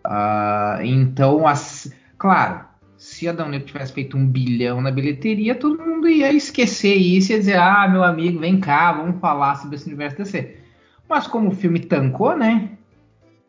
Ah, 0.05 0.81
então, 0.83 1.47
as, 1.47 1.93
claro, 2.19 2.65
se 2.97 3.29
Adão 3.29 3.49
Negro 3.49 3.67
tivesse 3.67 3.93
feito 3.93 4.17
um 4.17 4.27
bilhão 4.27 4.81
na 4.81 4.91
bilheteria, 4.91 5.55
todo 5.55 5.83
mundo 5.83 6.09
ia 6.09 6.33
esquecer 6.33 6.95
isso 6.95 7.31
e 7.31 7.35
ia 7.35 7.39
dizer, 7.39 7.59
ah, 7.59 7.89
meu 7.89 8.03
amigo, 8.03 8.41
vem 8.41 8.61
cá, 8.61 8.93
vamos 8.93 9.21
falar 9.21 9.57
sobre 9.57 9.77
esse 9.77 9.87
universo 9.87 10.19
DC. 10.19 10.57
Mas 11.09 11.27
como 11.27 11.49
o 11.49 11.55
filme 11.55 11.81
tancou, 11.81 12.37
né? 12.37 12.71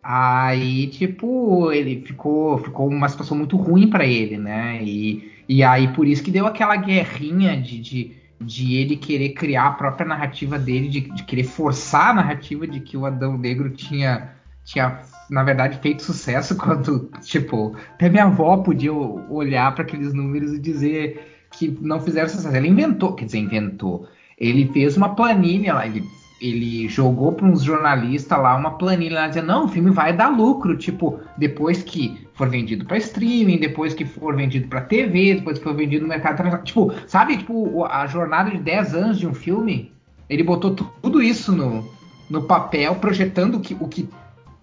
Aí, 0.02 0.88
tipo, 0.88 1.72
ele 1.72 2.02
ficou, 2.02 2.58
ficou 2.58 2.90
uma 2.90 3.08
situação 3.08 3.38
muito 3.38 3.56
ruim 3.56 3.90
pra 3.90 4.06
ele, 4.06 4.38
né? 4.38 4.84
E, 4.84 5.32
e 5.48 5.64
aí, 5.64 5.88
por 5.94 6.06
isso 6.06 6.24
que 6.24 6.32
deu 6.32 6.46
aquela 6.46 6.76
guerrinha 6.76 7.56
de, 7.60 7.80
de, 7.80 8.12
de 8.40 8.76
ele 8.76 8.98
querer 8.98 9.30
criar 9.30 9.68
a 9.68 9.72
própria 9.72 10.06
narrativa 10.06 10.60
dele, 10.60 10.90
de, 10.90 11.02
de 11.02 11.24
querer 11.24 11.44
forçar 11.44 12.10
a 12.10 12.14
narrativa 12.14 12.68
de 12.68 12.80
que 12.80 12.98
o 12.98 13.06
Adão 13.06 13.38
Negro 13.38 13.70
tinha, 13.70 14.32
tinha 14.64 15.02
na 15.30 15.44
verdade, 15.44 15.80
feito 15.80 16.04
sucesso 16.04 16.56
quando, 16.58 17.10
tipo, 17.22 17.76
até 17.94 18.10
minha 18.10 18.26
avó 18.26 18.58
podia 18.58 18.94
olhar 18.94 19.74
para 19.74 19.84
aqueles 19.84 20.14
números 20.14 20.54
e 20.54 20.60
dizer 20.60 21.48
que 21.52 21.76
não 21.82 22.00
fizeram 22.00 22.30
sucesso. 22.30 22.56
Ele 22.56 22.68
inventou, 22.68 23.14
quer 23.14 23.26
dizer, 23.26 23.40
inventou. 23.40 24.08
Ele 24.38 24.68
fez 24.74 24.98
uma 24.98 25.16
planilha 25.16 25.74
lá, 25.74 25.86
ele, 25.86 26.04
ele 26.42 26.88
jogou 26.88 27.32
para 27.32 27.46
uns 27.46 27.64
jornalistas 27.64 28.38
lá 28.38 28.56
uma 28.56 28.78
planilha 28.78 29.22
lá 29.22 29.28
dizendo: 29.28 29.48
não, 29.48 29.66
o 29.66 29.68
filme 29.68 29.92
vai 29.92 30.16
dar 30.16 30.30
lucro, 30.30 30.78
tipo, 30.78 31.20
depois 31.38 31.84
que 31.84 32.23
for 32.34 32.50
vendido 32.50 32.86
para 32.86 32.98
streaming, 32.98 33.58
depois 33.60 33.94
que 33.94 34.06
for 34.06 34.36
vendido 34.36 34.68
para 34.68 34.82
TV, 34.82 35.36
depois 35.36 35.58
que 35.58 35.64
for 35.64 35.76
vendido 35.76 36.04
no 36.04 36.10
mercado. 36.10 36.64
Tipo, 36.64 36.92
sabe, 37.08 37.38
tipo, 37.38 37.86
a 37.86 38.06
jornada 38.08 38.50
de 38.50 38.58
10 38.58 38.96
anos 38.96 39.20
de 39.20 39.28
um 39.28 39.34
filme, 39.34 39.92
ele 40.30 40.44
botou 40.44 40.74
tu- 40.74 40.90
tudo 41.02 41.22
isso 41.22 41.52
no, 41.52 41.88
no 42.30 42.44
papel, 42.44 42.96
projetando 42.96 43.56
o 43.56 43.60
que, 43.60 43.76
o 43.80 43.88
que 43.88 44.10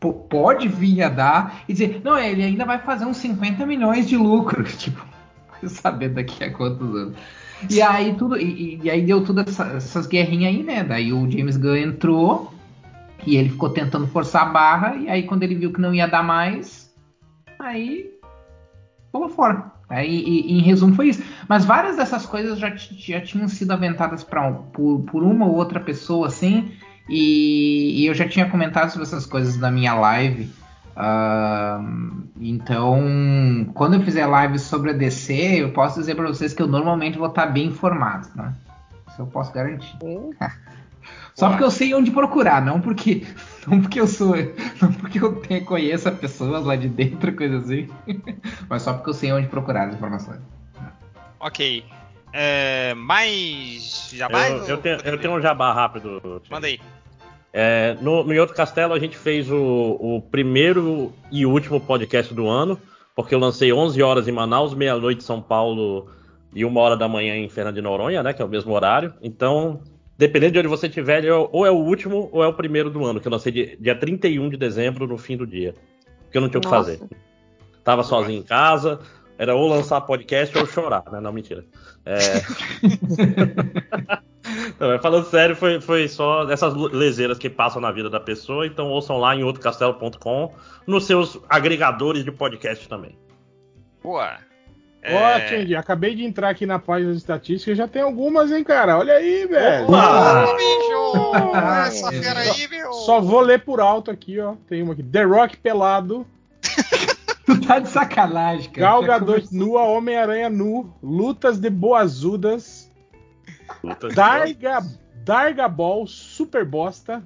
po- 0.00 0.12
pode 0.12 0.66
vir 0.66 1.02
a 1.02 1.08
dar 1.08 1.62
e 1.68 1.72
dizer, 1.72 2.00
não, 2.02 2.18
ele 2.18 2.42
ainda 2.42 2.64
vai 2.64 2.78
fazer 2.80 3.04
uns 3.04 3.18
50 3.18 3.64
milhões 3.66 4.08
de 4.08 4.16
lucro, 4.16 4.64
tipo, 4.76 5.00
saber 5.66 6.08
daqui 6.08 6.42
a 6.42 6.50
quantos 6.52 6.94
anos. 6.94 7.14
E 7.68 7.80
aí 7.82 8.14
tudo, 8.14 8.36
e- 8.38 8.80
e 8.82 8.90
aí 8.90 9.02
deu 9.02 9.22
todas 9.22 9.46
essa- 9.46 9.76
essas 9.76 10.06
guerrinhas 10.06 10.54
aí, 10.54 10.62
né? 10.62 10.82
Daí 10.82 11.12
o 11.12 11.30
James 11.30 11.56
Gunn 11.58 11.76
entrou 11.76 12.52
e 13.26 13.36
ele 13.36 13.50
ficou 13.50 13.68
tentando 13.68 14.06
forçar 14.06 14.42
a 14.42 14.46
barra, 14.46 14.96
e 14.96 15.08
aí 15.10 15.24
quando 15.24 15.42
ele 15.42 15.54
viu 15.54 15.70
que 15.72 15.80
não 15.80 15.94
ia 15.94 16.08
dar 16.08 16.22
mais, 16.22 16.79
aí 17.62 18.10
pulou 19.12 19.28
fora. 19.28 19.72
Aí, 19.88 20.08
e- 20.08 20.52
e 20.52 20.58
em 20.58 20.62
resumo 20.62 20.94
foi 20.94 21.08
isso. 21.08 21.22
Mas 21.48 21.64
várias 21.64 21.96
dessas 21.96 22.24
coisas 22.24 22.58
já, 22.58 22.72
já 22.76 23.20
tinham 23.20 23.48
sido 23.48 23.72
aventadas 23.72 24.22
pra, 24.22 24.50
por, 24.52 25.00
por 25.02 25.22
uma 25.24 25.46
ou 25.46 25.56
outra 25.56 25.80
pessoa, 25.80 26.28
assim, 26.28 26.70
e, 27.08 28.00
e 28.02 28.06
eu 28.06 28.14
já 28.14 28.28
tinha 28.28 28.48
comentado 28.48 28.90
sobre 28.90 29.02
essas 29.06 29.26
coisas 29.26 29.56
na 29.56 29.70
minha 29.70 29.94
live. 29.94 30.48
Ahn, 30.96 32.22
então, 32.40 33.66
quando 33.74 33.94
eu 33.94 34.00
fizer 34.02 34.26
live 34.26 34.58
sobre 34.58 34.90
a 34.90 34.92
DC, 34.92 35.62
eu 35.62 35.72
posso 35.72 35.98
dizer 35.98 36.14
para 36.14 36.28
vocês 36.28 36.52
que 36.54 36.62
eu 36.62 36.68
normalmente 36.68 37.18
vou 37.18 37.28
estar 37.28 37.46
bem 37.46 37.66
informado, 37.66 38.28
né? 38.36 38.54
Isso 39.08 39.20
eu 39.22 39.26
posso 39.26 39.52
garantir. 39.52 39.96
Só 41.34 41.48
porque 41.48 41.64
eu 41.64 41.70
sei 41.70 41.94
onde 41.94 42.10
procurar, 42.10 42.62
não 42.62 42.80
porque 42.80 43.26
não 43.66 43.80
porque 43.80 44.00
eu 44.00 44.06
sou, 44.06 44.34
não 44.80 44.92
porque 44.92 45.18
eu 45.18 45.36
tenho, 45.36 45.64
conheço 45.64 46.08
as 46.08 46.18
pessoas 46.18 46.64
lá 46.64 46.76
de 46.76 46.88
dentro, 46.88 47.34
coisa 47.34 47.58
assim, 47.58 47.88
mas 48.68 48.82
só 48.82 48.94
porque 48.94 49.10
eu 49.10 49.14
sei 49.14 49.32
onde 49.32 49.48
procurar 49.48 49.88
as 49.88 49.94
informações. 49.94 50.40
Ok. 51.38 51.84
É, 52.32 52.94
mais 52.94 54.10
jabá? 54.12 54.48
Eu, 54.48 54.64
eu 54.66 54.78
tenho, 54.78 54.98
eu 55.04 55.18
tenho 55.18 55.34
um 55.34 55.40
jabá 55.40 55.72
rápido. 55.72 56.42
Manda 56.50 56.66
aí. 56.66 56.80
É, 57.52 57.96
no, 58.00 58.22
no 58.22 58.40
Outro 58.40 58.54
Castelo 58.54 58.94
a 58.94 58.98
gente 58.98 59.16
fez 59.16 59.50
o, 59.50 59.96
o 60.00 60.22
primeiro 60.22 61.12
e 61.32 61.44
último 61.44 61.80
podcast 61.80 62.32
do 62.32 62.48
ano, 62.48 62.78
porque 63.14 63.34
eu 63.34 63.38
lancei 63.40 63.72
11 63.72 64.00
horas 64.02 64.28
em 64.28 64.32
Manaus, 64.32 64.74
meia-noite 64.74 65.22
em 65.22 65.26
São 65.26 65.42
Paulo 65.42 66.08
e 66.54 66.64
uma 66.64 66.80
hora 66.80 66.96
da 66.96 67.08
manhã 67.08 67.34
em 67.36 67.48
Fernando 67.48 67.74
de 67.74 67.82
Noronha, 67.82 68.22
né, 68.22 68.32
que 68.32 68.40
é 68.40 68.44
o 68.44 68.48
mesmo 68.48 68.72
horário. 68.72 69.12
Então, 69.20 69.82
dependendo 70.20 70.52
de 70.52 70.58
onde 70.58 70.68
você 70.68 70.86
estiver, 70.86 71.18
ele 71.18 71.28
é- 71.28 71.34
ou 71.34 71.64
é 71.64 71.70
o 71.70 71.76
último 71.76 72.28
ou 72.30 72.44
é 72.44 72.46
o 72.46 72.52
primeiro 72.52 72.90
do 72.90 73.06
ano, 73.06 73.18
que 73.18 73.26
eu 73.26 73.32
lancei 73.32 73.50
dia, 73.50 73.74
dia 73.80 73.96
31 73.96 74.50
de 74.50 74.58
dezembro, 74.58 75.06
no 75.06 75.16
fim 75.16 75.34
do 75.34 75.46
dia. 75.46 75.74
Porque 76.24 76.36
eu 76.36 76.42
não 76.42 76.50
tinha 76.50 76.58
o 76.58 76.62
que 76.62 76.68
fazer. 76.68 77.00
Tava 77.82 78.04
sozinho 78.04 78.38
em 78.38 78.42
casa, 78.42 79.00
era 79.38 79.54
ou 79.54 79.66
lançar 79.66 80.02
podcast 80.02 80.56
ou 80.58 80.66
chorar, 80.66 81.04
né? 81.10 81.20
Não, 81.20 81.32
mentira. 81.32 81.64
É... 82.04 82.18
Não, 84.78 84.98
falando 85.00 85.24
sério, 85.26 85.56
foi, 85.56 85.80
foi 85.80 86.08
só 86.08 86.50
essas 86.50 86.74
leseiras 86.74 87.38
que 87.38 87.48
passam 87.48 87.80
na 87.80 87.90
vida 87.90 88.10
da 88.10 88.20
pessoa. 88.20 88.66
Então 88.66 88.88
ouçam 88.88 89.16
lá 89.16 89.34
em 89.34 89.42
outrocastelo.com, 89.42 90.52
nos 90.86 91.06
seus 91.06 91.40
agregadores 91.48 92.24
de 92.24 92.32
podcast 92.32 92.86
também. 92.88 93.18
Boa. 94.02 94.38
Ó, 95.02 95.08
É, 95.08 95.48
Change, 95.48 95.74
acabei 95.76 96.14
de 96.14 96.24
entrar 96.24 96.50
aqui 96.50 96.66
na 96.66 96.78
página 96.78 97.12
de 97.12 97.18
estatística, 97.18 97.74
já 97.74 97.88
tem 97.88 98.02
algumas, 98.02 98.52
hein, 98.52 98.62
cara? 98.62 98.98
Olha 98.98 99.14
aí, 99.14 99.46
velho. 99.46 99.86
Ô, 99.86 100.56
bicho! 100.56 101.56
Essa 101.86 102.10
fera 102.12 102.40
aí, 102.40 102.68
meu! 102.68 102.92
Só 102.92 103.20
vou 103.20 103.40
ler 103.40 103.64
por 103.64 103.80
alto 103.80 104.10
aqui, 104.10 104.38
ó. 104.38 104.56
Tem 104.68 104.82
uma 104.82 104.92
aqui. 104.92 105.02
The 105.02 105.22
Rock 105.22 105.56
pelado, 105.56 106.26
Tu 107.46 107.60
tá 107.66 107.78
de 107.78 107.88
sacanagem, 107.88 108.70
cara. 108.70 108.86
Gal 108.86 109.00
Já 109.02 109.08
Gadot 109.08 109.32
começou- 109.48 109.58
nua, 109.58 109.82
Homem-Aranha 109.84 110.50
nu, 110.50 110.94
lutas 111.02 111.58
de 111.58 111.70
boazudas, 111.70 112.90
que 114.00 114.14
Darga, 114.14 114.80
Darga 115.24 115.66
Ball, 115.68 116.06
super 116.06 116.64
bosta, 116.64 117.22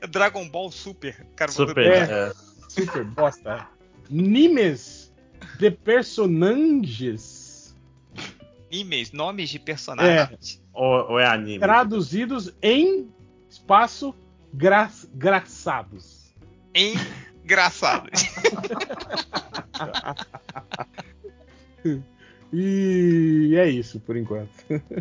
É 0.00 0.06
Dragon 0.06 0.48
Ball 0.48 0.70
Super. 0.70 1.26
Cara, 1.34 1.50
Super. 1.50 1.86
É. 1.86 1.98
é. 1.98 2.32
super 2.68 3.04
bosta, 3.04 3.66
Nimes 4.10 5.12
de 5.58 5.70
personagens 5.70 7.48
Animes, 8.70 9.12
nomes 9.12 9.48
de 9.48 9.58
personagens. 9.58 10.62
Ou, 10.74 11.12
ou 11.12 11.18
é 11.18 11.26
anime? 11.26 11.58
traduzidos 11.58 12.52
em 12.62 13.08
espaço 13.48 14.14
gra 14.52 14.90
graçados. 15.14 16.34
Engraçados. 16.74 18.20
E 22.50 23.54
é 23.58 23.68
isso 23.68 24.00
por 24.00 24.16
enquanto. 24.16 24.48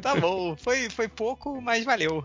tá 0.02 0.20
bom. 0.20 0.54
Foi, 0.58 0.90
foi 0.90 1.08
pouco, 1.08 1.62
mas 1.62 1.86
valeu. 1.86 2.22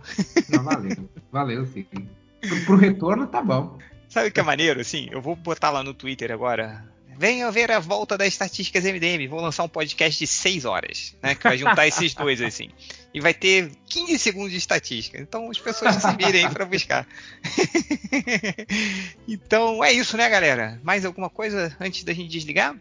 Não, 0.48 0.64
valeu. 0.64 1.08
Valeu, 1.30 1.66
sim. 1.66 1.84
Pro, 1.84 2.64
pro 2.66 2.76
retorno 2.76 3.28
tá 3.28 3.40
bom. 3.40 3.78
Sabe 4.12 4.28
o 4.28 4.32
que 4.32 4.40
é 4.40 4.42
maneiro, 4.42 4.78
assim? 4.80 5.08
Eu 5.10 5.22
vou 5.22 5.34
botar 5.34 5.70
lá 5.70 5.82
no 5.82 5.94
Twitter 5.94 6.30
agora. 6.30 6.84
Venham 7.18 7.50
ver 7.52 7.70
a 7.70 7.78
volta 7.78 8.16
das 8.18 8.28
estatísticas 8.28 8.84
MDM. 8.84 9.26
Vou 9.28 9.40
lançar 9.40 9.62
um 9.64 9.68
podcast 9.68 10.18
de 10.18 10.26
6 10.26 10.64
horas, 10.66 11.16
né? 11.22 11.34
Que 11.34 11.44
vai 11.44 11.56
juntar 11.56 11.86
esses 11.86 12.14
dois, 12.14 12.40
assim. 12.42 12.68
E 13.14 13.20
vai 13.20 13.32
ter 13.32 13.70
15 13.86 14.18
segundos 14.18 14.50
de 14.50 14.56
estatística. 14.58 15.18
Então 15.20 15.50
as 15.50 15.58
pessoas 15.58 15.94
se 15.96 16.16
virem 16.16 16.44
aí 16.46 16.52
pra 16.52 16.64
buscar. 16.66 17.06
então 19.28 19.82
é 19.84 19.92
isso, 19.92 20.16
né, 20.16 20.28
galera? 20.28 20.80
Mais 20.82 21.04
alguma 21.04 21.30
coisa 21.30 21.74
antes 21.80 22.04
da 22.04 22.12
gente 22.12 22.28
desligar? 22.30 22.76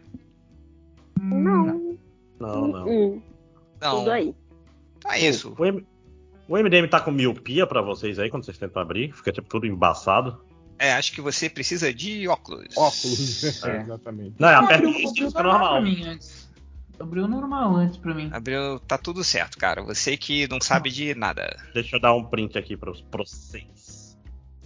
Não. 1.20 1.96
Não, 2.40 2.66
não. 2.68 2.86
Hum, 2.88 3.22
Não. 3.80 3.98
tudo 3.98 4.10
aí. 4.10 4.34
Então 4.98 5.12
é 5.12 5.20
isso. 5.20 5.54
O, 5.58 5.64
M- 5.64 5.86
o 6.48 6.56
MDM 6.58 6.88
tá 6.88 7.00
com 7.00 7.10
miopia 7.10 7.66
pra 7.66 7.80
vocês 7.80 8.18
aí 8.18 8.28
quando 8.30 8.44
vocês 8.44 8.58
tentam 8.58 8.82
abrir? 8.82 9.12
Fica 9.14 9.32
tipo 9.32 9.48
tudo 9.48 9.66
embaçado. 9.66 10.42
É, 10.82 10.92
acho 10.94 11.12
que 11.12 11.20
você 11.20 11.48
precisa 11.48 11.94
de 11.94 12.26
óculos. 12.26 12.76
Óculos. 12.76 13.62
É. 13.64 13.82
Exatamente. 13.82 14.34
Não, 14.38 14.48
é 14.48 14.54
isso, 14.54 14.74
abriu 14.74 14.92
fica 15.28 15.42
normal 15.42 15.52
normal. 15.52 15.70
pra 15.72 15.80
mim 15.82 16.04
antes. 16.08 16.48
Abriu 16.98 17.28
normal 17.28 17.76
antes 17.76 17.96
pra 17.96 18.14
mim. 18.14 18.30
Abriu, 18.32 18.80
tá 18.80 18.98
tudo 18.98 19.22
certo, 19.24 19.56
cara. 19.58 19.82
Você 19.82 20.16
que 20.16 20.48
não 20.48 20.60
sabe 20.60 20.90
de 20.90 21.14
nada. 21.14 21.56
Deixa 21.72 21.96
eu 21.96 22.00
dar 22.00 22.14
um 22.14 22.24
print 22.24 22.58
aqui 22.58 22.76
pra 22.76 22.92
vocês. 23.16 24.16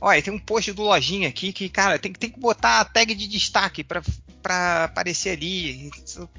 Olha, 0.01 0.23
tem 0.23 0.33
um 0.33 0.39
post 0.39 0.73
do 0.73 0.83
Lojinha 0.83 1.29
aqui 1.29 1.53
que, 1.53 1.69
cara, 1.71 1.99
tem, 1.99 2.13
tem 2.13 2.31
que 2.31 2.39
botar 2.39 2.81
a 2.81 2.85
tag 2.85 3.15
de 3.15 3.27
destaque 3.27 3.83
pra, 3.83 4.03
pra 4.43 4.85
aparecer 4.85 5.31
ali. 5.37 5.91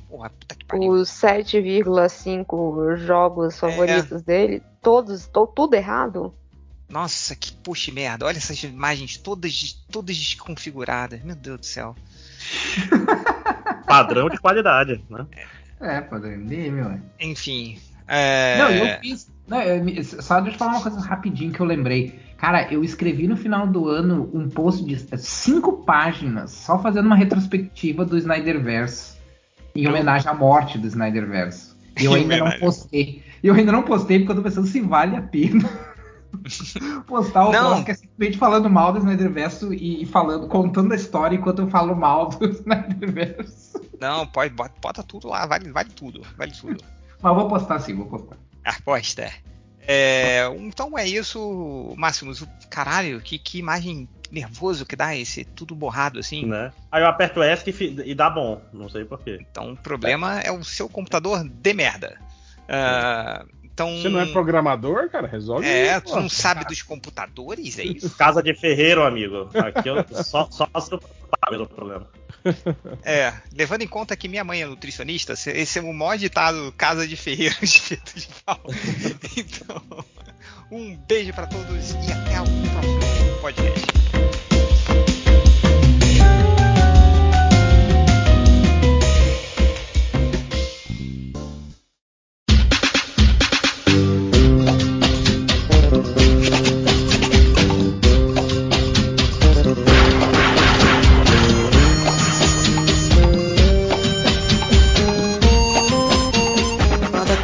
Porra, 0.07 0.29
puta 0.29 0.55
que 0.55 0.65
pariu. 0.65 0.91
Os 0.91 1.09
7,5 1.09 2.97
jogos 2.97 3.57
favoritos 3.59 4.21
dele, 4.21 4.61
todos, 4.81 5.27
to- 5.27 5.47
tudo 5.47 5.73
errado. 5.75 6.33
Nossa, 6.89 7.35
que 7.35 7.51
puxa 7.51 7.91
merda. 7.91 8.26
Olha 8.26 8.38
essas 8.38 8.61
imagens 8.64 9.18
todas, 9.18 9.73
todas 9.91 10.18
desconfiguradas. 10.18 11.22
Meu 11.23 11.35
Deus 11.35 11.59
do 11.59 11.65
céu. 11.65 11.95
Padrão 13.88 14.30
de 14.30 14.38
qualidade, 14.38 15.01
né? 15.09 15.26
É, 15.80 16.01
padrão 16.01 16.31
MDM, 16.31 16.81
ué. 16.85 16.99
Enfim. 17.19 17.80
É... 18.07 18.57
Não, 18.57 18.69
eu 18.72 18.99
fiz. 18.99 19.30
Não, 19.47 19.61
eu 19.61 19.84
me- 19.84 20.03
só 20.03 20.39
deixa 20.41 20.55
eu 20.55 20.59
falar 20.59 20.72
uma 20.73 20.81
coisa 20.81 20.99
rapidinho 20.99 21.51
que 21.51 21.59
eu 21.59 21.65
lembrei. 21.65 22.19
Cara, 22.38 22.72
eu 22.72 22.84
escrevi 22.84 23.27
no 23.27 23.38
final 23.38 23.68
do 23.68 23.88
ano 23.89 24.30
um 24.34 24.49
post 24.49 24.84
de 24.84 24.97
cinco 25.18 25.84
páginas 25.84 26.51
só 26.51 26.80
fazendo 26.80 27.05
uma 27.05 27.15
retrospectiva 27.15 28.05
do 28.05 28.18
Snyderverse. 28.18 29.18
Em 29.76 29.88
homenagem 29.88 30.27
à 30.30 30.34
morte 30.34 30.77
do 30.77 30.88
Snyderverse. 30.88 31.76
E 31.99 32.05
eu 32.05 32.14
ainda 32.14 32.38
não 32.38 32.51
postei. 32.59 33.23
E 33.43 33.47
eu 33.47 33.53
ainda 33.53 33.72
não 33.72 33.84
postei 33.84 34.19
porque 34.19 34.31
eu 34.31 34.35
tô 34.38 34.41
pensando 34.43 34.68
se 34.68 34.81
vale 34.81 35.15
a 35.15 35.22
pena 35.22 35.69
postar 37.07 37.47
o 37.47 37.51
Não. 37.51 37.69
post 37.71 37.85
que 37.85 37.91
é 37.91 37.95
simplesmente 37.95 38.37
falando 38.37 38.69
mal 38.69 38.91
do 38.93 38.99
Snyderverse 38.99 39.65
e, 39.73 40.03
e 40.03 40.05
falando, 40.05 40.47
contando 40.47 40.91
a 40.93 40.95
história 40.95 41.35
enquanto 41.35 41.61
eu 41.63 41.69
falo 41.69 41.95
mal 41.95 42.29
do 42.29 42.45
Snyderverse. 42.49 43.79
Não, 43.99 44.27
pode, 44.27 44.53
bota, 44.53 44.73
bota 44.81 45.03
tudo 45.03 45.27
lá, 45.27 45.45
vale, 45.45 45.71
vale 45.71 45.89
tudo. 45.89 46.21
Vale 46.37 46.51
tudo. 46.51 46.83
Mas 47.21 47.35
vou 47.35 47.47
postar 47.47 47.79
sim, 47.79 47.95
vou 47.95 48.05
postar. 48.05 48.37
Aposta. 48.63 49.31
É, 49.87 50.45
então 50.57 50.97
é 50.97 51.07
isso, 51.07 51.93
Máximos. 51.97 52.45
Caralho, 52.69 53.21
que, 53.21 53.39
que 53.39 53.57
imagem 53.57 54.07
nervoso 54.29 54.85
que 54.85 54.95
dá 54.95 55.15
esse 55.15 55.45
tudo 55.45 55.73
borrado 55.73 56.19
assim. 56.19 56.45
né? 56.45 56.71
Aí 56.91 57.01
eu 57.01 57.07
aperto 57.07 57.41
ESC 57.41 57.69
e, 57.69 58.11
e 58.11 58.15
dá 58.15 58.29
bom. 58.29 58.61
Não 58.73 58.89
sei 58.89 59.05
porquê. 59.05 59.39
Então 59.49 59.71
o 59.71 59.77
problema 59.77 60.41
é 60.41 60.51
o 60.51 60.63
seu 60.63 60.89
computador 60.89 61.47
de 61.47 61.73
merda. 61.73 62.19
Ah, 62.67 63.45
então. 63.77 64.01
Você 64.01 64.09
não 64.09 64.19
é 64.19 64.25
programador, 64.25 65.07
cara? 65.09 65.27
Resolve 65.27 65.67
É, 65.67 65.91
isso, 65.97 66.05
tu 66.07 66.15
não 66.15 66.27
sabe 66.27 66.65
dos 66.65 66.81
computadores, 66.81 67.77
é 67.77 67.83
isso? 67.83 68.09
Casa 68.17 68.41
de 68.41 68.51
ferreiro, 68.55 69.03
amigo. 69.03 69.49
Aqui 69.53 69.87
eu 69.87 70.03
só, 70.23 70.49
só 70.49 70.67
se 70.79 70.97
pelo 71.47 71.67
problema. 71.67 72.07
É, 73.03 73.33
levando 73.53 73.81
em 73.81 73.87
conta 73.87 74.15
que 74.15 74.27
minha 74.29 74.43
mãe 74.43 74.61
é 74.61 74.65
nutricionista, 74.65 75.35
se- 75.35 75.51
esse 75.51 75.79
é 75.79 75.81
o 75.81 75.93
maior 75.93 76.17
ditado 76.17 76.73
Casa 76.77 77.05
de 77.05 77.17
Ferreiro 77.17 77.55
espeto 77.61 78.17
de 78.17 78.27
pau. 78.45 78.59
Então, 79.35 79.81
um 80.71 80.95
beijo 80.95 81.33
pra 81.33 81.45
todos 81.45 81.91
e 81.91 82.11
até 82.11 82.39
o 82.41 82.45
próximo 82.45 83.41
podcast. 83.41 84.46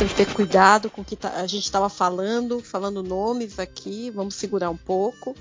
Tem 0.04 0.08
que 0.10 0.16
ter 0.16 0.34
cuidado 0.34 0.90
com 0.90 1.02
o 1.02 1.06
que 1.06 1.16
tá- 1.16 1.34
a 1.36 1.48
gente 1.48 1.64
estava 1.64 1.88
falando, 1.90 2.60
falando 2.62 3.02
nomes 3.02 3.58
aqui, 3.60 4.10
vamos 4.12 4.36
segurar 4.36 4.70
um 4.70 4.78
pouco. 4.78 5.36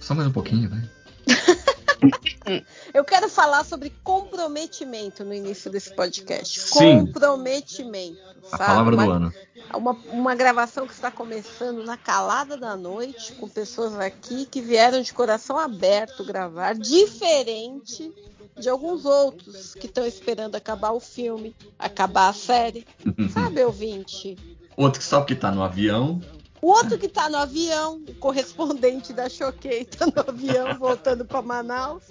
Só 0.00 0.14
mais 0.14 0.28
um 0.28 0.32
pouquinho, 0.32 0.70
vai. 0.70 0.90
Eu 2.94 3.04
quero 3.04 3.28
falar 3.28 3.64
sobre 3.64 3.90
comprometimento 4.02 5.24
no 5.24 5.34
início 5.34 5.70
desse 5.70 5.94
podcast. 5.94 6.60
Sim. 6.60 7.06
Comprometimento. 7.06 8.18
A 8.52 8.56
sabe? 8.56 8.64
palavra 8.66 8.96
do 8.96 9.02
Uma- 9.02 9.16
ano. 9.16 9.34
Uma, 9.74 9.92
uma 10.12 10.34
gravação 10.34 10.86
que 10.86 10.92
está 10.92 11.10
começando 11.10 11.84
na 11.84 11.96
calada 11.96 12.56
da 12.56 12.76
noite, 12.76 13.32
com 13.34 13.48
pessoas 13.48 13.94
aqui 13.98 14.44
que 14.46 14.60
vieram 14.60 15.00
de 15.00 15.12
coração 15.12 15.56
aberto 15.56 16.24
gravar, 16.24 16.74
diferente 16.74 18.12
de 18.58 18.68
alguns 18.68 19.04
outros 19.04 19.74
que 19.74 19.86
estão 19.86 20.04
esperando 20.04 20.56
acabar 20.56 20.90
o 20.90 21.00
filme, 21.00 21.54
acabar 21.78 22.28
a 22.28 22.32
série. 22.32 22.86
Sabe, 23.32 23.62
ouvinte? 23.64 24.36
Outro 24.76 24.98
que 25.00 25.06
sabe 25.06 25.26
que 25.26 25.34
tá 25.36 25.50
no 25.50 25.62
avião. 25.62 26.20
O 26.62 26.68
outro 26.68 26.98
que 26.98 27.08
tá 27.08 27.28
no 27.28 27.38
avião, 27.38 28.02
o 28.06 28.14
correspondente 28.14 29.12
da 29.12 29.28
Choquei, 29.28 29.84
tá 29.84 30.06
no 30.06 30.12
avião 30.28 30.76
voltando 30.78 31.24
para 31.24 31.40
Manaus. 31.42 32.02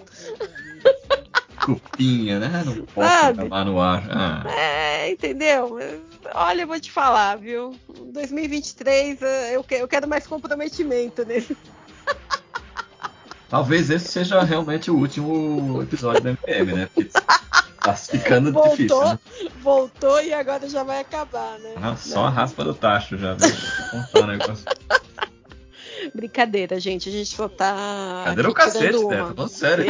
Cupinha, 1.64 2.40
né? 2.40 2.64
Não 2.66 2.86
posso 2.86 3.10
Sabe? 3.10 3.38
gravar 3.38 3.66
no 3.66 3.80
ar. 3.80 4.08
Ah, 4.10 4.44
É, 4.52 5.12
entendeu? 5.12 5.78
Olha, 6.34 6.62
eu 6.64 6.68
vou 6.68 6.80
te 6.80 6.92
falar, 6.92 7.38
viu? 7.38 7.76
2023, 8.12 9.22
eh, 9.22 9.56
eu 9.56 9.88
quero 9.88 10.08
mais 10.08 10.26
comprometimento 10.26 11.24
nele. 11.26 11.56
talvez 13.50 13.90
esse 13.90 14.08
seja 14.08 14.42
realmente 14.44 14.90
o 14.90 14.96
último 14.96 15.82
episódio 15.82 16.22
do 16.22 16.30
MPM, 16.30 16.74
né? 16.74 16.90
Porque 16.94 17.10
tá 17.82 17.94
ficando 17.96 18.52
Voltou, 18.52 18.72
difícil, 18.76 19.04
né? 19.04 19.20
voltou 19.62 20.22
e 20.22 20.34
agora 20.34 20.68
já 20.68 20.84
vai 20.84 21.00
acabar, 21.00 21.58
né? 21.60 21.74
Ah, 21.78 21.96
só 21.96 22.26
a 22.26 22.30
raspa 22.30 22.64
do 22.64 22.74
tacho 22.74 23.18
já. 23.18 23.36
Um 24.16 24.26
negócio. 24.26 24.66
Brincadeira, 26.14 26.80
gente. 26.80 27.10
A 27.10 27.12
gente 27.12 27.30
só 27.30 27.48
tá. 27.48 28.24
Cadê 28.26 28.42
o 28.42 28.46
aqui 28.46 28.54
cacete, 28.54 28.94
né? 28.94 28.98
uma. 28.98 29.28
Tô 29.30 29.36
falando 29.36 29.50
sério. 29.50 29.86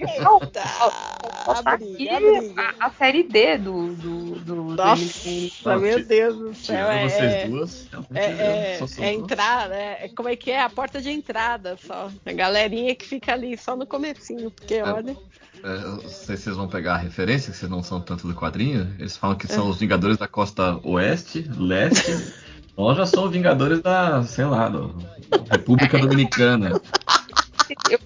Eita! 0.00 0.62
Tá 1.46 1.62
A 1.64 1.74
aqui 1.74 1.94
briga, 1.94 2.16
a 2.16 2.20
briga. 2.20 2.74
a, 2.80 2.86
a 2.86 2.90
série 2.90 3.22
D 3.22 3.58
do, 3.58 3.94
do, 3.94 4.24
do, 4.34 4.64
do 4.64 4.74
Nossa. 4.74 5.28
Não, 5.64 5.78
meu 5.78 6.04
Deus 6.04 6.36
do 6.36 6.54
céu. 6.54 6.90
É, 6.90 7.08
vocês 7.08 7.22
é, 7.22 7.46
duas, 7.46 7.88
é, 8.12 8.24
é, 8.24 8.78
sou 8.78 9.04
é 9.04 9.12
entrar, 9.12 9.68
né? 9.68 9.96
É, 10.00 10.08
Como 10.08 10.28
é 10.28 10.34
que 10.34 10.50
é? 10.50 10.60
A 10.60 10.68
porta 10.68 11.00
de 11.00 11.10
entrada 11.10 11.78
só. 11.86 12.10
A 12.24 12.32
galerinha 12.32 12.96
que 12.96 13.06
fica 13.06 13.32
ali 13.32 13.56
só 13.56 13.76
no 13.76 13.86
comecinho, 13.86 14.50
porque 14.50 14.82
olha. 14.82 15.16
É, 15.66 15.78
não 15.80 16.00
sei 16.08 16.36
se 16.36 16.44
vocês 16.44 16.56
vão 16.56 16.68
pegar 16.68 16.94
a 16.94 16.98
referência, 16.98 17.50
que 17.50 17.58
vocês 17.58 17.68
não 17.68 17.82
são 17.82 18.00
tanto 18.00 18.28
do 18.28 18.34
quadrinho. 18.34 18.94
Eles 19.00 19.16
falam 19.16 19.36
que 19.36 19.46
É. 19.46 19.48
são 19.48 19.68
os 19.68 19.78
Vingadores 19.78 20.16
da 20.16 20.28
costa 20.28 20.78
oeste, 20.84 21.44
leste. 21.58 22.12
Nós 22.78 22.96
já 22.96 23.04
somos 23.04 23.32
Vingadores 23.32 23.82
da, 23.82 24.22
sei 24.22 24.44
lá, 24.44 24.68
do, 24.68 24.94
República 25.50 25.98
Dominicana. 25.98 26.80
Eu, 27.90 27.98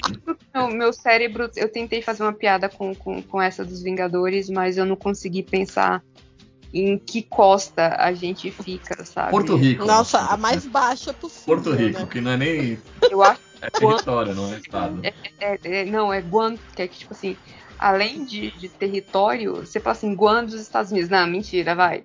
meu, 0.55 0.69
meu 0.70 0.93
cérebro, 0.93 1.51
eu 1.55 1.70
tentei 1.70 2.01
fazer 2.01 2.23
uma 2.23 2.32
piada 2.32 2.66
com, 2.66 2.95
com, 2.95 3.20
com 3.20 3.43
essa 3.43 3.62
dos 3.62 3.82
Vingadores, 3.82 4.49
mas 4.49 4.78
eu 4.78 4.87
não 4.87 4.97
consegui 4.97 5.43
pensar 5.43 6.03
em 6.73 6.97
que 6.97 7.20
costa 7.23 7.97
a 7.99 8.12
gente 8.15 8.51
fica, 8.51 9.05
sabe? 9.05 9.32
Porto 9.32 9.57
Rico. 9.57 9.85
Nossa, 9.85 10.19
a 10.19 10.37
mais 10.37 10.65
baixa 10.65 11.12
possível. 11.12 11.57
Porto 11.57 11.73
Rico, 11.73 12.01
né? 12.01 12.09
que 12.11 12.20
não 12.23 12.31
é 12.31 12.37
nem. 12.39 12.78
Eu 13.11 13.23
acho 13.23 13.50
É 13.61 13.70
território, 13.70 14.35
não 14.35 14.53
é 14.53 14.59
estado. 14.59 15.01
É, 15.03 15.59
é- 15.62 15.85
não, 15.85 16.12
é 16.12 16.20
Guam, 16.20 16.57
que 16.74 16.82
é 16.82 16.89
que, 16.89 16.99
tipo 16.99 17.12
assim, 17.12 17.37
além 17.78 18.24
de, 18.24 18.51
de 18.53 18.69
território, 18.69 19.57
você 19.57 19.81
fala 19.81 19.93
assim, 19.93 20.15
Guam 20.15 20.45
dos 20.45 20.55
Estados 20.55 20.91
Unidos. 20.91 21.11
Não, 21.11 21.27
mentira, 21.27 21.74
vai. 21.74 22.05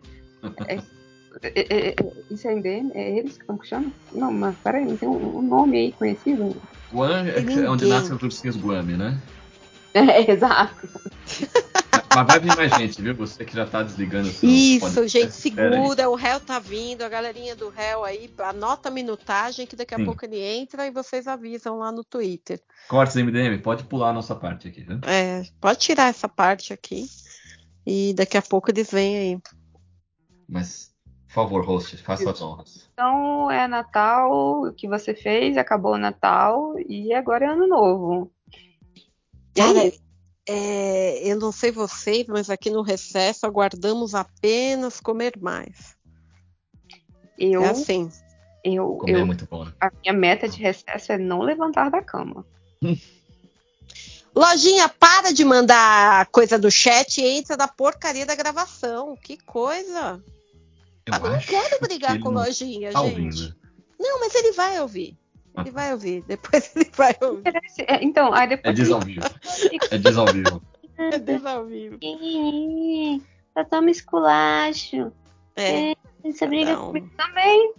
É, 0.67 0.75
é- 0.75 1.51
é- 1.55 1.89
é- 1.89 1.95
isso 2.29 2.47
é 2.47 2.53
endêmico? 2.53 2.97
É 2.97 3.17
eles 3.17 3.35
que 3.37 3.41
estão 3.43 3.61
chamam? 3.63 3.91
Não, 4.11 4.31
mas 4.31 4.55
peraí, 4.57 4.85
não 4.85 4.97
tem 4.97 5.07
um, 5.07 5.37
um 5.37 5.41
nome 5.41 5.77
aí 5.77 5.91
conhecido? 5.93 6.61
Guam 6.91 7.25
é, 7.25 7.39
é 7.39 7.69
onde 7.69 7.85
nascem 7.87 8.15
os 8.15 8.21
ursinhos 8.23 8.55
Guami, 8.57 8.95
né? 8.95 9.17
É, 10.05 10.29
exato. 10.29 10.89
Mas 12.13 12.27
vai 12.27 12.39
vir 12.39 12.55
mais 12.55 12.71
gente, 12.75 13.01
viu? 13.01 13.15
Você 13.15 13.45
que 13.45 13.55
já 13.55 13.65
tá 13.65 13.81
desligando 13.81 14.27
o 14.27 14.31
seu 14.31 14.49
Isso, 14.49 14.81
podcast, 14.81 15.09
gente, 15.09 15.31
segura. 15.33 16.09
O 16.09 16.15
réu 16.15 16.39
tá 16.39 16.59
vindo, 16.59 17.01
a 17.01 17.09
galerinha 17.09 17.55
do 17.55 17.69
réu 17.69 18.03
aí, 18.03 18.29
anota 18.39 18.89
a 18.89 18.91
minutagem 18.91 19.65
que 19.65 19.75
daqui 19.75 19.95
a 19.95 19.97
Sim. 19.97 20.05
pouco 20.05 20.25
ele 20.25 20.39
entra 20.39 20.85
e 20.85 20.91
vocês 20.91 21.27
avisam 21.27 21.77
lá 21.77 21.93
no 21.93 22.03
Twitter. 22.03 22.61
Cortes 22.89 23.15
MDM, 23.15 23.61
pode 23.61 23.85
pular 23.85 24.09
a 24.09 24.13
nossa 24.13 24.35
parte 24.35 24.67
aqui, 24.67 24.81
viu? 24.81 24.99
É, 25.05 25.43
pode 25.61 25.79
tirar 25.79 26.09
essa 26.09 26.27
parte 26.27 26.73
aqui 26.73 27.05
e 27.85 28.13
daqui 28.13 28.37
a 28.37 28.41
pouco 28.41 28.69
eles 28.71 28.91
vêm 28.91 29.17
aí. 29.17 29.41
Mas, 30.47 30.93
por 31.27 31.33
favor, 31.33 31.65
host, 31.65 31.97
faça 31.97 32.29
as 32.29 32.41
honras. 32.41 32.89
Então 32.93 33.49
é 33.49 33.67
Natal, 33.67 34.67
o 34.67 34.73
que 34.73 34.87
você 34.87 35.13
fez, 35.13 35.57
acabou 35.57 35.93
o 35.93 35.97
Natal 35.97 36.75
e 36.87 37.13
agora 37.13 37.45
é 37.45 37.49
Ano 37.49 37.67
Novo. 37.67 38.31
Cara, 39.55 39.91
é, 40.47 41.21
eu 41.23 41.39
não 41.39 41.51
sei 41.51 41.71
vocês, 41.71 42.27
mas 42.27 42.49
aqui 42.49 42.69
no 42.69 42.81
recesso 42.81 43.45
aguardamos 43.45 44.13
apenas 44.13 44.99
comer 44.99 45.33
mais. 45.39 45.95
Eu, 47.37 47.63
É 47.63 47.69
assim. 47.69 48.11
eu, 48.63 48.97
Comer 48.97 49.17
é 49.17 49.21
eu, 49.21 49.25
muito 49.25 49.45
bom, 49.45 49.65
né? 49.65 49.73
a 49.79 49.89
minha 50.01 50.13
meta 50.13 50.47
de 50.47 50.57
recesso 50.57 51.11
é 51.11 51.17
não 51.17 51.41
levantar 51.41 51.89
da 51.89 52.01
cama. 52.01 52.45
Lojinha, 54.35 54.89
para 54.89 55.31
de 55.31 55.45
mandar 55.45 56.25
coisa 56.27 56.59
do 56.59 56.69
chat 56.69 57.21
e 57.21 57.25
entra 57.25 57.55
da 57.55 57.69
porcaria 57.69 58.25
da 58.25 58.35
gravação. 58.35 59.15
Que 59.15 59.37
coisa. 59.37 60.21
Eu 61.05 61.13
Eu 61.13 61.19
não 61.31 61.39
quero 61.39 61.79
brigar 61.79 62.19
com 62.19 62.29
Lojinha, 62.29 62.91
tá 62.91 62.99
gente. 62.99 63.11
ouvindo. 63.11 63.55
Não, 63.97 64.19
mas 64.19 64.35
ele 64.35 64.51
vai 64.51 64.81
ouvir. 64.81 65.17
Ele 65.57 65.71
vai 65.71 65.91
ouvir. 65.93 66.23
Depois 66.27 66.75
ele 66.75 66.91
vai 66.95 67.15
ouvir. 67.21 67.51
É, 67.87 68.03
Então, 68.03 68.33
aí 68.33 68.43
É 68.43 68.47
depois. 68.47 68.75
diz 68.75 68.91
ao 68.91 68.99
vivo. 68.99 69.21
É 69.91 69.97
diz 69.97 70.17
ao 70.17 70.25
vivo. 70.27 70.61
É 70.97 71.19
Deus 71.19 71.45
ao 71.45 71.65
vivo. 71.65 71.97
Eu 73.55 73.65
tomo 73.69 73.89
esculacho. 73.89 75.11
É. 75.55 75.93
Você 76.23 76.47
briga 76.47 76.73
Não. 76.73 76.87
comigo 76.87 77.09
também. 77.17 77.73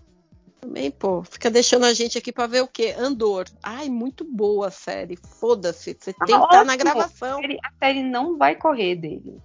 Também, 0.60 0.90
pô, 0.90 1.22
fica 1.22 1.50
deixando 1.50 1.84
a 1.84 1.92
gente 1.92 2.16
aqui 2.18 2.32
pra 2.32 2.46
ver 2.46 2.62
o 2.62 2.68
quê? 2.68 2.94
Andor. 2.98 3.46
Ai, 3.62 3.88
muito 3.88 4.24
boa 4.24 4.68
a 4.68 4.70
série. 4.70 5.16
Foda-se. 5.16 5.96
Você 5.98 6.12
tem 6.12 6.26
que 6.26 6.32
estar 6.32 6.64
na 6.64 6.72
ótimo. 6.74 6.78
gravação. 6.78 7.42
Ele- 7.42 7.58
a 7.62 7.70
série 7.78 8.02
não 8.02 8.36
vai 8.36 8.54
correr 8.56 8.96
dele. 8.96 9.38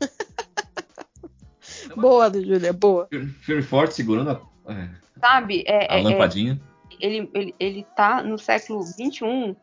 Boa, 1.96 2.30
Júlia, 2.32 2.72
boa. 2.72 3.08
Filme 3.42 3.62
forte 3.62 3.94
segurando 3.94 4.30
a, 4.30 4.72
é, 4.72 4.88
Sabe? 5.20 5.64
É, 5.66 5.92
a 5.92 5.96
é- 5.96 6.00
é- 6.00 6.02
lampadinha. 6.02 6.60
Ele, 7.00 7.30
ele, 7.34 7.54
ele 7.58 7.86
tá 7.96 8.22
no 8.22 8.38
século 8.38 8.82
XXI. 8.82 9.56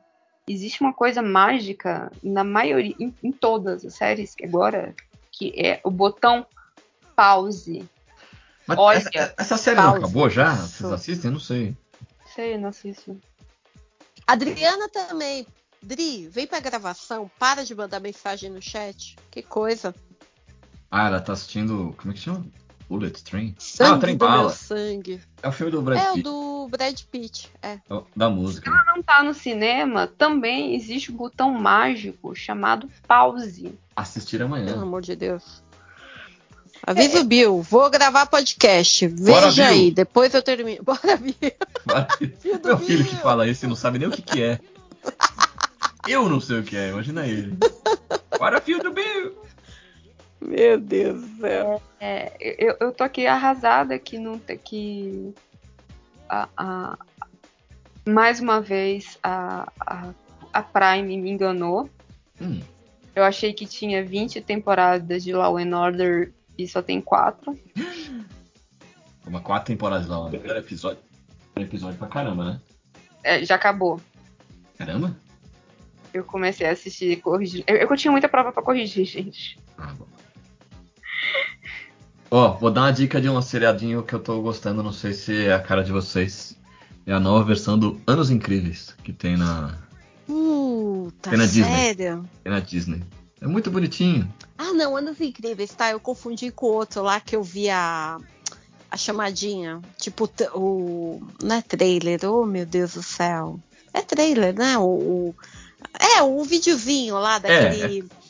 Existe 0.47 0.81
uma 0.81 0.93
coisa 0.93 1.21
mágica 1.21 2.11
na 2.23 2.43
maioria, 2.43 2.95
em, 2.99 3.13
em 3.23 3.31
todas 3.31 3.85
as 3.85 3.93
séries 3.93 4.35
que 4.35 4.45
agora, 4.45 4.95
que 5.31 5.53
é 5.55 5.79
o 5.83 5.91
botão 5.91 6.45
pause. 7.15 7.87
Mas 8.67 8.77
Olha, 8.77 8.97
essa, 8.97 9.33
essa 9.37 9.57
série 9.57 9.77
não 9.77 9.83
pausa. 9.83 9.97
acabou 9.99 10.29
já? 10.29 10.55
Vocês 10.55 10.91
assistem? 10.91 11.29
Eu 11.29 11.33
não 11.33 11.39
sei. 11.39 11.77
Sei, 12.33 12.57
não 12.57 12.69
assisto. 12.69 13.19
Adriana 14.25 14.87
também. 14.89 15.45
Dri, 15.81 16.27
vem 16.27 16.47
pra 16.47 16.59
gravação. 16.59 17.29
Para 17.39 17.65
de 17.65 17.75
mandar 17.75 17.99
mensagem 17.99 18.49
no 18.49 18.61
chat. 18.61 19.15
Que 19.29 19.41
coisa. 19.41 19.93
Ah, 20.89 21.07
ela 21.07 21.19
tá 21.19 21.33
assistindo. 21.33 21.95
Como 21.97 22.11
é 22.11 22.13
que 22.15 22.21
chama? 22.21 22.45
Bullet 22.91 23.23
Train? 23.23 23.55
Sangue 23.57 23.91
ah, 23.93 23.97
Trem 23.99 24.17
do 24.17 24.25
meu 24.27 24.37
Bala. 24.37 24.49
sangue. 24.49 25.21
É 25.41 25.47
o 25.47 25.51
filme 25.53 25.71
do 25.71 25.81
Brad 25.81 25.97
é 25.97 26.09
o 26.09 26.13
Pitt. 26.15 26.23
do 26.23 26.67
Brad 26.69 27.01
Pitt. 27.09 27.49
É. 27.61 27.77
Da 28.13 28.29
música. 28.29 28.69
Se 28.69 28.77
ela 28.77 28.93
não 28.93 29.01
tá 29.01 29.23
no 29.23 29.33
cinema, 29.33 30.07
também 30.07 30.75
existe 30.75 31.09
um 31.09 31.15
botão 31.15 31.53
mágico 31.53 32.35
chamado 32.35 32.89
pause. 33.07 33.73
Assistir 33.95 34.39
Pelo 34.39 34.53
amanhã. 34.55 34.81
amor 34.81 35.01
de 35.01 35.15
Deus. 35.15 35.63
Avisa 36.85 37.21
o 37.21 37.23
Bill. 37.23 37.61
Vou 37.61 37.89
gravar 37.89 38.25
podcast. 38.25 39.07
Bora, 39.07 39.45
Veja 39.45 39.63
Bill. 39.69 39.73
aí. 39.73 39.91
Depois 39.91 40.33
eu 40.33 40.41
termino. 40.41 40.83
Bora, 40.83 41.15
Bill. 41.15 41.33
Meu 42.43 42.59
do 42.59 42.77
filho 42.79 43.05
que 43.05 43.11
Bill. 43.11 43.21
fala 43.21 43.47
isso 43.47 43.65
e 43.65 43.69
não 43.69 43.75
sabe 43.75 43.99
nem 43.99 44.09
o 44.09 44.11
que, 44.11 44.21
que 44.21 44.43
é. 44.43 44.59
Eu 46.07 46.27
não 46.27 46.41
sei 46.41 46.59
o 46.59 46.63
que 46.63 46.75
é, 46.75 46.89
imagina 46.89 47.25
ele. 47.25 47.57
Bora, 48.37 48.59
filho 48.59 48.83
do 48.83 48.91
Bill! 48.91 49.35
Meu 50.41 50.79
Deus 50.79 51.21
do 51.21 51.37
céu. 51.41 51.81
É, 51.99 52.31
eu, 52.39 52.75
eu 52.79 52.91
tô 52.91 53.03
aqui 53.03 53.27
arrasada 53.27 53.97
que 53.99 54.17
não 54.17 54.39
que 54.39 55.33
a, 56.27 56.49
a- 56.57 56.97
mais 58.07 58.39
uma 58.39 58.59
vez 58.59 59.19
a, 59.21 59.71
a, 59.79 60.13
a 60.51 60.63
Prime 60.63 61.17
me 61.17 61.29
enganou. 61.29 61.89
Hum, 62.41 62.59
Eu 63.15 63.23
achei 63.23 63.53
que 63.53 63.65
tinha 63.67 64.03
20 64.03 64.41
temporadas 64.41 65.23
de 65.23 65.31
Law 65.31 65.57
and 65.57 65.77
Order 65.77 66.33
e 66.57 66.67
só 66.67 66.81
tem 66.81 66.99
4. 66.99 67.57
uma 69.27 69.41
quatro 69.41 69.67
temporadas 69.67 70.07
lá. 70.07 70.25
O 70.25 70.29
primeiro 70.29 70.57
episódio. 70.57 70.99
Primeiro 71.53 71.71
episódio 71.75 71.99
pra 71.99 72.07
caramba, 72.07 72.45
né? 72.45 72.61
É, 73.23 73.45
já 73.45 73.55
acabou. 73.55 74.01
Caramba? 74.77 75.15
Eu 76.13 76.23
comecei 76.23 76.65
a 76.67 76.71
assistir 76.71 77.11
e 77.11 77.15
corrigir. 77.17 77.63
Eu, 77.67 77.75
eu 77.77 77.95
tinha 77.97 78.11
muita 78.11 78.27
prova 78.27 78.51
pra 78.51 78.63
corrigir, 78.63 79.05
gente. 79.05 79.59
Ah, 79.77 79.93
bom. 79.93 80.07
Ó, 82.29 82.53
vou 82.57 82.71
dar 82.71 82.81
uma 82.83 82.91
dica 82.93 83.19
de 83.19 83.29
um 83.29 83.41
seriadinho 83.41 84.03
que 84.03 84.13
eu 84.13 84.19
tô 84.19 84.41
gostando, 84.41 84.81
não 84.81 84.93
sei 84.93 85.13
se 85.13 85.45
é 85.47 85.53
a 85.53 85.59
cara 85.59 85.83
de 85.83 85.91
vocês. 85.91 86.55
É 87.05 87.11
a 87.11 87.19
nova 87.19 87.43
versão 87.43 87.77
do 87.77 87.99
Anos 88.07 88.29
Incríveis, 88.29 88.95
que 89.03 89.11
tem 89.11 89.35
na, 89.35 89.77
Puta, 90.27 91.29
Tem 91.31 91.39
na 91.39 91.45
Disney. 91.45 91.63
sério? 91.65 92.29
tem 92.43 92.53
na 92.53 92.59
Disney. 92.59 93.03
É 93.41 93.47
muito 93.47 93.69
bonitinho. 93.71 94.31
Ah, 94.57 94.71
não, 94.71 94.95
Anos 94.95 95.19
Incríveis, 95.19 95.73
tá? 95.73 95.91
Eu 95.91 95.99
confundi 95.99 96.51
com 96.51 96.67
o 96.67 96.73
outro 96.73 97.01
lá 97.01 97.19
que 97.19 97.35
eu 97.35 97.43
vi 97.43 97.69
a, 97.69 98.17
a 98.89 98.95
chamadinha. 98.97 99.81
Tipo, 99.97 100.29
o. 100.53 101.21
Não 101.43 101.55
é 101.55 101.61
trailer, 101.61 102.19
oh 102.25 102.45
meu 102.45 102.65
Deus 102.65 102.93
do 102.93 103.03
céu. 103.03 103.59
É 103.93 104.01
trailer, 104.01 104.53
né? 104.53 104.77
O, 104.77 104.83
o- 104.83 105.35
é, 105.99 106.21
o 106.21 106.43
videozinho 106.43 107.15
lá 107.15 107.39
daquele. 107.39 108.03
O 108.03 108.20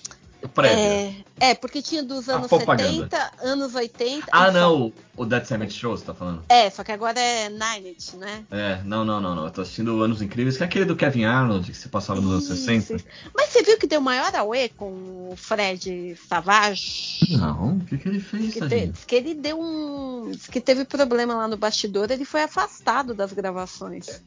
prévio. 0.50 0.78
É, 0.78 1.16
é, 1.40 1.56
porque 1.56 1.82
tinha 1.82 2.04
dos 2.04 2.28
anos 2.30 2.48
propaganda. 2.48 2.92
70, 2.92 3.32
anos 3.44 3.76
80. 3.76 4.28
Ah, 4.32 4.52
não, 4.52 4.92
o 5.16 5.26
Dead 5.26 5.44
Cement 5.46 5.70
Show, 5.70 5.96
você 5.98 6.06
tá 6.06 6.14
falando? 6.14 6.44
É, 6.50 6.70
só 6.70 6.84
que 6.84 6.92
agora 6.92 7.20
é 7.20 7.50
Ninety, 7.50 8.16
né? 8.18 8.44
É, 8.52 8.82
não, 8.84 9.04
não, 9.06 9.20
não, 9.20 9.36
não. 9.36 9.46
Eu 9.46 9.52
tô 9.52 9.62
assistindo 9.62 10.02
Anos 10.02 10.22
Incríveis, 10.22 10.58
que 10.58 10.64
é 10.64 10.66
aquele 10.66 10.86
do 10.86 10.96
Kevin 10.96 11.26
Arnold, 11.26 11.70
que 11.72 11.78
se 11.78 11.90
passava 11.90 12.20
nos 12.22 12.32
anos 12.32 12.44
Isso, 12.46 12.56
60. 12.58 12.96
isso. 12.96 13.06
Mas 13.36 13.50
você 13.50 13.64
viu 13.64 13.78
que 13.78 13.88
deu 13.88 14.02
maior 14.02 14.34
auê 14.36 14.70
com 14.70 14.86
o 15.32 15.34
Fred 15.36 16.16
Savage? 16.28 17.38
Não, 17.38 17.78
o 17.78 17.86
que, 17.86 17.98
que 17.98 18.08
ele 18.08 18.20
fez, 18.20 18.54
Que, 18.54 18.60
te, 18.68 18.88
diz 18.88 19.06
que 19.06 19.16
ele 19.16 19.34
deu 19.36 19.60
um. 19.60 20.32
diz 20.32 20.48
que 20.48 20.62
teve 20.62 20.86
problema 20.86 21.36
lá 21.36 21.48
no 21.48 21.58
bastidor, 21.58 22.10
ele 22.12 22.26
foi 22.26 22.44
afastado 22.44 23.14
das 23.14 23.32
gravações. 23.34 24.22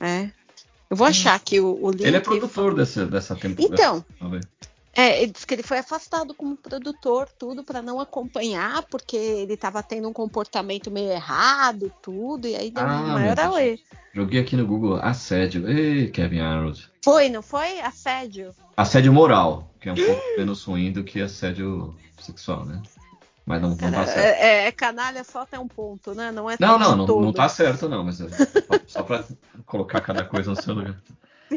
É. 0.00 0.30
Eu 0.90 0.96
vou 0.96 1.06
achar 1.06 1.34
aqui 1.34 1.58
o, 1.58 1.78
o 1.82 1.90
link. 1.90 2.04
Ele 2.04 2.16
é 2.16 2.20
produtor 2.20 2.74
dessa, 2.74 3.06
dessa 3.06 3.34
temporada. 3.34 3.74
Então. 3.74 4.04
dessa- 4.30 4.48
É, 4.96 5.22
ele 5.22 5.32
disse 5.32 5.46
que 5.46 5.54
ele 5.54 5.62
foi 5.62 5.78
afastado 5.78 6.34
como 6.34 6.56
produtor, 6.56 7.28
tudo, 7.38 7.64
pra 7.64 7.82
não 7.82 7.98
acompanhar, 8.00 8.82
porque 8.84 9.16
ele 9.16 9.56
tava 9.56 9.82
tendo 9.82 10.08
um 10.08 10.12
comportamento 10.12 10.90
meio 10.90 11.10
errado, 11.10 11.92
tudo, 12.00 12.46
e 12.46 12.54
aí 12.54 12.70
deu 12.70 12.84
Ah, 12.84 13.02
um 13.02 13.12
maior 13.14 13.38
auê. 13.40 13.78
Joguei 14.12 14.40
aqui 14.40 14.56
no 14.56 14.64
Google 14.66 14.94
assédio. 15.02 15.68
Ei, 15.68 16.08
Kevin 16.08 16.38
Arnold. 16.40 16.88
Foi, 17.04 17.28
não 17.28 17.42
foi? 17.42 17.80
Assédio. 17.80 18.54
Assédio 18.76 19.12
moral, 19.12 19.68
que 19.80 19.88
é 19.88 19.92
um 19.92 19.96
pouco 19.96 20.22
menos 20.38 20.62
ruim 20.62 20.92
do 20.92 21.02
que 21.02 21.20
assédio 21.20 21.96
sexual, 22.20 22.64
né? 22.64 22.80
Mas 23.44 23.60
não, 23.60 23.70
não 23.70 23.76
tá 23.76 24.06
certo. 24.06 24.18
É, 24.18 24.66
é- 24.66 24.72
canalha 24.72 25.22
só 25.24 25.40
até 25.40 25.58
um 25.58 25.68
ponto, 25.68 26.14
né? 26.14 26.30
Não 26.30 26.48
é 26.48 26.56
Não, 26.58 26.78
não, 26.78 26.96
não, 26.96 27.06
não 27.20 27.32
tá 27.32 27.48
certo, 27.48 27.88
não, 27.88 28.04
mas 28.04 28.20
é 28.20 28.26
só 28.86 29.02
pra 29.02 29.24
colocar 29.66 30.00
cada 30.00 30.24
coisa 30.24 30.50
no 30.50 30.56
seu 30.56 30.74
lugar. 30.74 30.96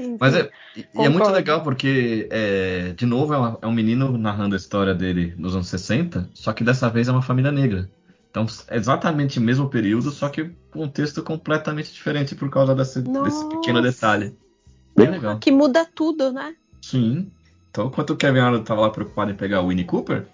Sim, 0.01 0.17
Mas 0.19 0.33
é, 0.35 0.49
é 0.95 1.09
muito 1.09 1.29
legal 1.29 1.63
porque, 1.63 2.27
é, 2.31 2.93
de 2.95 3.05
novo, 3.05 3.33
é, 3.33 3.37
uma- 3.37 3.59
é 3.61 3.67
um 3.67 3.71
menino 3.71 4.17
narrando 4.17 4.55
a 4.55 4.57
história 4.57 4.93
dele 4.93 5.33
nos 5.37 5.53
anos 5.55 5.67
60, 5.67 6.29
só 6.33 6.53
que 6.53 6.63
dessa 6.63 6.89
vez 6.89 7.07
é 7.07 7.11
uma 7.11 7.21
família 7.21 7.51
negra. 7.51 7.89
Então, 8.29 8.45
é 8.67 8.77
exatamente 8.77 9.39
o 9.39 9.41
mesmo 9.41 9.69
período, 9.69 10.11
só 10.11 10.29
que 10.29 10.51
com 10.71 10.83
um 10.83 10.87
texto 10.89 11.23
completamente 11.23 11.91
diferente 11.91 12.35
por 12.35 12.49
causa 12.49 12.75
desse, 12.75 13.01
desse 13.01 13.49
pequeno 13.49 13.81
detalhe. 13.81 14.35
Bem 14.95 15.09
legal. 15.09 15.39
Que 15.39 15.51
muda 15.51 15.85
tudo, 15.85 16.31
né? 16.31 16.55
Sim. 16.81 17.31
Então, 17.71 17.87
enquanto 17.87 18.11
o 18.11 18.15
Kevin 18.15 18.39
Arnold 18.39 18.65
tava 18.65 18.81
lá 18.81 18.89
preocupado 18.89 19.31
em 19.31 19.35
pegar 19.35 19.61
o 19.61 19.67
Winnie 19.69 19.85
Cooper, 19.85 20.25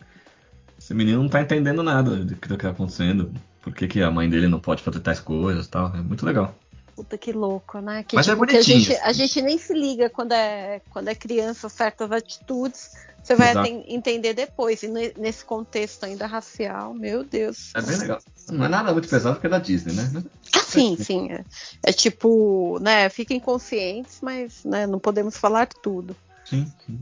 esse 0.77 0.93
menino 0.93 1.21
não 1.21 1.29
tá 1.29 1.41
entendendo 1.41 1.81
nada 1.83 2.15
do 2.17 2.35
que, 2.35 2.47
do 2.47 2.57
que 2.57 2.63
tá 2.63 2.69
acontecendo. 2.71 3.31
Por 3.61 3.73
que, 3.73 3.87
que 3.87 4.01
a 4.01 4.11
mãe 4.11 4.29
dele 4.29 4.47
não 4.47 4.59
pode 4.59 4.83
fazer 4.83 4.99
tais 4.99 5.19
coisas 5.19 5.65
e 5.65 5.69
tal. 5.69 5.93
É 5.95 6.01
muito 6.01 6.25
legal. 6.25 6.55
Puta 6.95 7.17
que 7.17 7.31
louco, 7.31 7.79
né? 7.79 8.03
Que, 8.03 8.15
Mas 8.15 8.27
é 8.27 8.31
tipo, 8.33 8.45
que 8.45 8.51
a, 8.51 8.59
bonitinho, 8.59 8.79
gente, 8.79 8.93
assim. 8.93 9.01
a 9.03 9.13
gente 9.13 9.41
nem 9.41 9.57
se 9.57 9.73
liga 9.73 10.09
quando 10.09 10.33
é, 10.33 10.81
quando 10.89 11.07
é 11.07 11.15
criança, 11.15 11.67
certas 11.69 12.11
atitudes. 12.11 12.91
Você 13.23 13.35
vai 13.35 13.53
entender 13.87 14.33
depois. 14.33 14.83
E 14.83 14.87
ne- 14.89 15.13
nesse 15.17 15.45
contexto 15.45 16.03
ainda 16.03 16.27
racial, 16.27 16.93
meu 16.93 17.23
Deus. 17.23 17.71
É 17.73 17.81
bem 17.81 17.97
legal. 17.97 18.19
Não 18.49 18.65
é 18.65 18.67
nada 18.67 18.91
muito 18.91 19.07
pesado 19.07 19.35
porque 19.35 19.47
é 19.47 19.49
da 19.49 19.59
Disney, 19.59 19.93
né? 19.93 20.23
Ah, 20.53 20.59
sim, 20.59 20.97
sim. 20.97 21.31
É, 21.31 21.45
é 21.83 21.93
tipo, 21.93 22.77
né? 22.81 23.07
Fiquem 23.09 23.39
conscientes, 23.39 24.19
mas 24.21 24.63
né, 24.65 24.85
não 24.85 24.99
podemos 24.99 25.37
falar 25.37 25.67
tudo. 25.81 26.15
Sim, 26.43 26.71
sim. 26.85 26.99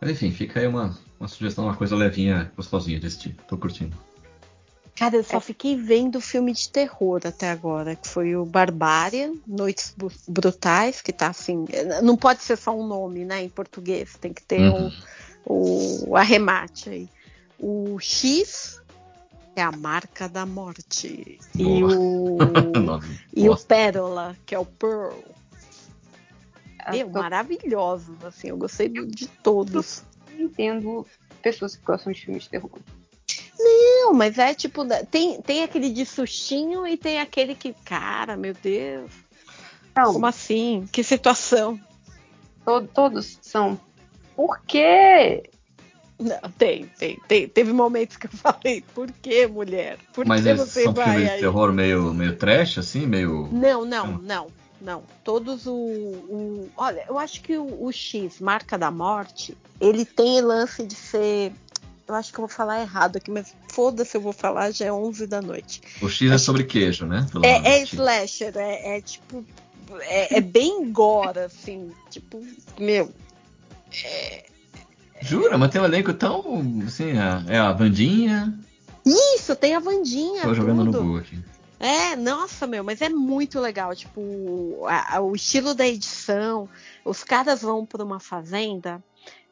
Mas 0.00 0.10
enfim, 0.10 0.30
fica 0.30 0.60
aí 0.60 0.66
uma, 0.66 0.96
uma 1.18 1.28
sugestão, 1.28 1.64
uma 1.64 1.76
coisa 1.76 1.96
levinha, 1.96 2.52
gostosinha 2.56 3.00
de 3.00 3.06
assistir. 3.06 3.36
Tô 3.48 3.58
curtindo. 3.58 3.96
Cara, 4.96 5.16
eu 5.16 5.24
só 5.24 5.40
fiquei 5.40 5.76
vendo 5.76 6.20
filme 6.20 6.52
de 6.52 6.68
terror 6.68 7.20
até 7.24 7.50
agora, 7.50 7.96
que 7.96 8.06
foi 8.06 8.36
o 8.36 8.44
Barbária, 8.44 9.32
Noites 9.46 9.94
Brutais, 10.28 11.02
que 11.02 11.12
tá 11.12 11.28
assim. 11.28 11.64
Não 12.02 12.16
pode 12.16 12.42
ser 12.42 12.56
só 12.56 12.70
um 12.78 12.86
nome, 12.86 13.24
né, 13.24 13.42
em 13.42 13.48
português, 13.48 14.14
tem 14.20 14.32
que 14.32 14.42
ter 14.42 14.60
Uhum. 14.70 14.92
o, 15.44 16.10
o 16.10 16.16
arremate 16.16 16.90
aí. 16.90 17.08
O 17.58 17.98
X 17.98 18.80
é 19.56 19.62
a 19.62 19.72
marca 19.72 20.28
da 20.28 20.46
morte. 20.46 21.38
E 21.56 21.64
Boa. 21.64 21.96
o, 21.96 22.38
Nome 22.78 23.18
e 23.34 23.48
o. 23.48 23.56
Pérola, 23.56 24.36
que 24.46 24.54
é 24.54 24.58
o 24.58 24.64
Pearl. 24.64 25.12
Meu, 26.90 27.10
tô- 27.10 27.18
maravilhosos, 27.18 28.22
assim, 28.24 28.48
eu 28.48 28.56
gostei 28.56 28.88
de, 28.88 29.06
de 29.06 29.26
todos. 29.26 30.02
Eu 30.30 30.46
entendo 30.46 31.06
pessoas 31.42 31.74
que 31.76 31.84
gostam 31.84 32.12
de 32.12 32.20
filmes 32.24 32.44
de 32.44 32.50
terror. 32.50 32.70
Não, 33.64 34.12
mas 34.12 34.38
é 34.38 34.52
tipo, 34.54 34.84
da- 34.84 35.04
tem, 35.04 35.40
tem 35.40 35.62
aquele 35.62 35.88
de 35.90 36.04
sustinho 36.04 36.86
e 36.86 36.96
tem 36.96 37.18
aquele 37.20 37.54
que, 37.54 37.72
cara, 37.84 38.36
meu 38.36 38.52
Deus. 38.54 39.10
Não. 39.96 40.12
Como 40.12 40.26
assim? 40.26 40.86
Que 40.92 41.02
situação? 41.02 41.80
To- 42.64 42.86
todos 42.92 43.38
são. 43.40 43.80
Por 44.36 44.60
quê? 44.66 45.44
Não, 46.18 46.38
tem, 46.58 46.86
tem, 46.98 47.18
tem. 47.26 47.48
Teve 47.48 47.72
momentos 47.72 48.16
que 48.16 48.26
eu 48.26 48.30
falei, 48.36 48.84
por 48.94 49.10
que, 49.10 49.46
mulher? 49.46 49.98
Por 50.12 50.26
Mas 50.26 50.42
que 50.42 50.48
eles 50.50 50.60
você 50.60 50.84
são 50.84 50.92
vai 50.92 51.04
filmes 51.06 51.24
de 51.24 51.30
aí? 51.34 51.40
terror 51.40 51.72
meio, 51.72 52.12
meio 52.12 52.36
trash, 52.36 52.78
assim, 52.78 53.06
meio. 53.06 53.48
Não, 53.52 53.84
não, 53.84 54.18
não, 54.18 54.46
não. 54.80 55.02
Todos 55.22 55.66
o, 55.66 55.72
o- 55.74 56.70
Olha, 56.76 57.04
eu 57.08 57.18
acho 57.18 57.40
que 57.40 57.56
o, 57.56 57.84
o 57.84 57.90
X, 57.92 58.40
Marca 58.40 58.76
da 58.76 58.90
Morte, 58.90 59.56
ele 59.80 60.04
tem 60.04 60.40
lance 60.40 60.84
de 60.86 60.94
ser. 60.94 61.52
Eu 62.06 62.14
acho 62.14 62.32
que 62.32 62.38
eu 62.38 62.42
vou 62.46 62.54
falar 62.54 62.80
errado 62.82 63.16
aqui, 63.16 63.30
mas 63.30 63.54
foda-se, 63.68 64.14
eu 64.16 64.20
vou 64.20 64.32
falar, 64.32 64.70
já 64.70 64.86
é 64.86 64.92
11 64.92 65.26
da 65.26 65.40
noite. 65.40 65.80
O 66.02 66.08
X 66.08 66.30
é 66.30 66.36
sobre 66.38 66.64
queijo, 66.64 67.06
né? 67.06 67.26
Pelo 67.32 67.44
É, 67.46 67.62
é 67.64 67.80
X. 67.80 67.92
slasher, 67.94 68.52
é, 68.56 68.96
é 68.96 69.00
tipo. 69.00 69.44
É, 70.00 70.36
é 70.38 70.40
bem 70.40 70.90
gore, 70.92 71.38
assim. 71.40 71.90
Tipo, 72.10 72.44
meu. 72.78 73.10
Jura? 75.22 75.56
Mas 75.56 75.70
tem 75.70 75.80
um 75.80 75.84
elenco 75.84 76.12
tão. 76.12 76.62
Assim, 76.86 77.12
a- 77.16 77.44
é 77.48 77.58
a 77.58 77.72
Vandinha. 77.72 78.52
Isso, 79.04 79.54
tem 79.56 79.74
a 79.74 79.78
Vandinha. 79.80 80.42
Tô 80.42 80.54
jogando 80.54 80.84
no 80.84 80.92
tudo. 80.92 81.02
Google 81.04 81.18
aqui. 81.20 81.38
É, 81.80 82.16
nossa, 82.16 82.66
meu, 82.66 82.82
mas 82.84 83.00
é 83.02 83.08
muito 83.08 83.60
legal. 83.60 83.94
Tipo, 83.94 84.84
a- 84.86 85.16
a- 85.16 85.20
o 85.20 85.34
estilo 85.34 85.74
da 85.74 85.86
edição. 85.86 86.68
Os 87.04 87.22
caras 87.24 87.62
vão 87.62 87.84
para 87.84 88.04
uma 88.04 88.20
fazenda 88.20 89.02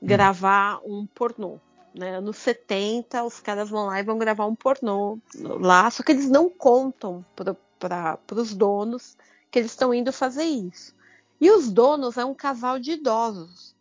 gravar 0.03 0.81
um 0.85 1.07
pornô. 1.15 1.59
Né? 1.95 2.17
Anos 2.17 2.37
70, 2.39 3.23
os 3.25 3.41
caras 3.41 3.69
vão 3.69 3.87
lá 3.87 4.01
e 4.01 4.05
vão 4.05 4.19
gravar 4.19 4.47
um 4.47 4.55
pornô 4.55 5.19
lá, 5.39 5.91
só 5.91 6.03
que 6.03 6.13
eles 6.13 6.29
não 6.29 6.49
contam 6.49 7.25
para 7.37 8.19
os 8.33 8.55
donos 8.55 9.17
que 9.51 9.59
eles 9.59 9.73
estão 9.73 9.93
indo 9.93 10.13
fazer 10.13 10.45
isso. 10.45 10.95
E 11.41 11.51
os 11.51 11.71
donos 11.71 12.17
é 12.17 12.25
um 12.25 12.35
casal 12.35 12.79
de 12.79 12.93
idosos. 12.93 13.75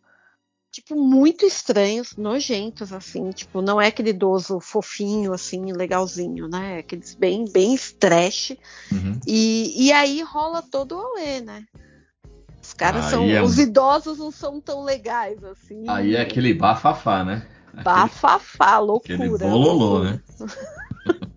Tipo, 0.70 0.96
muito 0.96 1.44
estranhos, 1.44 2.16
nojentos, 2.16 2.92
assim. 2.94 3.30
Tipo, 3.30 3.60
não 3.60 3.80
é 3.80 3.88
aquele 3.88 4.10
idoso 4.10 4.58
fofinho, 4.58 5.32
assim, 5.32 5.70
legalzinho, 5.70 6.48
né? 6.48 6.76
É 6.76 6.78
Aqueles 6.78 7.14
bem, 7.14 7.44
bem 7.52 7.76
trash. 8.00 8.56
Uhum. 8.90 9.20
E, 9.26 9.86
e 9.86 9.92
aí 9.92 10.22
rola 10.22 10.62
todo 10.62 10.96
o 10.96 10.98
auê, 10.98 11.40
né? 11.40 11.64
Os 12.62 12.72
caras 12.72 13.04
Aí 13.04 13.10
são. 13.10 13.24
é 13.28 13.42
Os 13.42 13.58
idosos 13.58 14.18
não 14.18 14.30
são 14.30 14.60
tão 14.60 14.82
legais, 14.82 15.44
assim. 15.44 15.84
Aí 15.88 16.16
é 16.16 16.22
aquele 16.22 16.54
bafafá, 16.54 17.22
né? 17.22 17.46
Bafafá, 17.82 18.78
loucura. 18.80 19.14
Aquele 19.14 19.38
bololô, 19.38 20.04
né? 20.04 20.20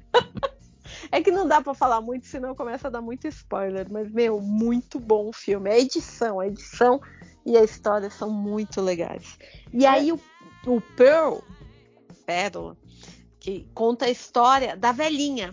É 1.11 1.21
que 1.21 1.31
não 1.31 1.47
dá 1.47 1.61
pra 1.61 1.73
falar 1.73 2.01
muito, 2.01 2.27
senão 2.27 2.53
começa 2.53 2.87
a 2.87 2.91
dar 2.91 3.01
muito 3.01 3.25
spoiler. 3.27 3.87
Mas, 3.89 4.11
meu, 4.11 4.41
muito 4.41 4.99
bom 4.99 5.29
o 5.29 5.33
filme. 5.33 5.69
A 5.69 5.79
edição, 5.79 6.39
a 6.41 6.47
edição 6.47 6.99
e 7.45 7.55
a 7.55 7.63
história 7.63 8.09
são 8.09 8.29
muito 8.29 8.81
legais. 8.81 9.37
E 9.71 9.85
aí 9.85 10.11
o, 10.11 10.19
o 10.65 10.81
Pearl, 10.81 11.37
Pérola, 12.25 12.75
que 13.39 13.65
conta 13.73 14.05
a 14.05 14.09
história 14.09 14.75
da 14.75 14.91
velhinha. 14.91 15.51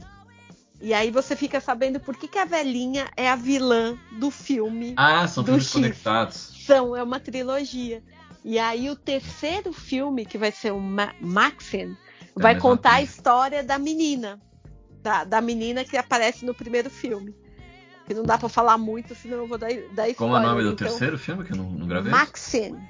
E 0.81 0.93
aí 0.93 1.13
você 1.13 1.37
fica 1.37 1.61
sabendo 1.61 2.01
por 2.01 2.17
que, 2.17 2.27
que 2.27 2.39
a 2.39 2.45
velhinha 2.45 3.09
é 3.17 3.31
a 3.31 3.37
vilã 3.37 3.97
do 4.19 4.33
filme. 4.33 4.95
Ah, 4.97 5.29
são 5.29 5.45
filmes 5.45 5.67
X. 5.67 5.73
conectados. 5.73 6.65
São, 6.67 6.97
é 6.97 7.03
uma 7.03 7.21
trilogia. 7.21 8.03
E 8.45 8.59
aí 8.59 8.91
o 8.91 8.97
terceiro 8.97 9.73
filme, 9.73 10.27
que 10.27 10.37
vai 10.37 10.51
ser 10.51 10.73
o 10.73 10.81
Ma 10.81 11.15
Maxine, 11.21 11.97
É 12.37 12.41
vai 12.43 12.59
contar 12.59 12.95
a 12.95 13.03
história 13.03 13.63
da 13.63 13.79
menina. 13.79 14.41
Da, 15.03 15.25
da 15.25 15.41
menina 15.41 15.85
que 15.85 15.97
aparece 15.97 16.45
no 16.45 16.55
primeiro 16.55 16.89
filme. 16.91 17.35
Que 18.07 18.15
não 18.15 18.23
dá 18.25 18.37
pra 18.39 18.49
falar 18.49 18.77
muito, 18.79 19.15
senão 19.15 19.39
eu 19.39 19.47
vou 19.47 19.59
dar, 19.59 19.69
dar 19.95 20.09
spoiler. 20.09 20.17
Como 20.17 20.37
é 20.37 20.41
o 20.41 20.43
nome 20.43 20.63
do 20.63 20.73
Então, 20.73 20.89
terceiro 20.89 21.19
filme 21.19 21.45
que 21.45 21.53
eu 21.53 21.57
não, 21.57 21.71
não 21.71 21.87
gravei? 21.87 22.11
Maxine. 22.11 22.81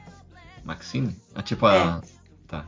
Maxine? 0.64 1.14
Ah, 1.34 1.42
tipo 1.42 1.66
a. 1.66 2.00
Tá. 2.48 2.66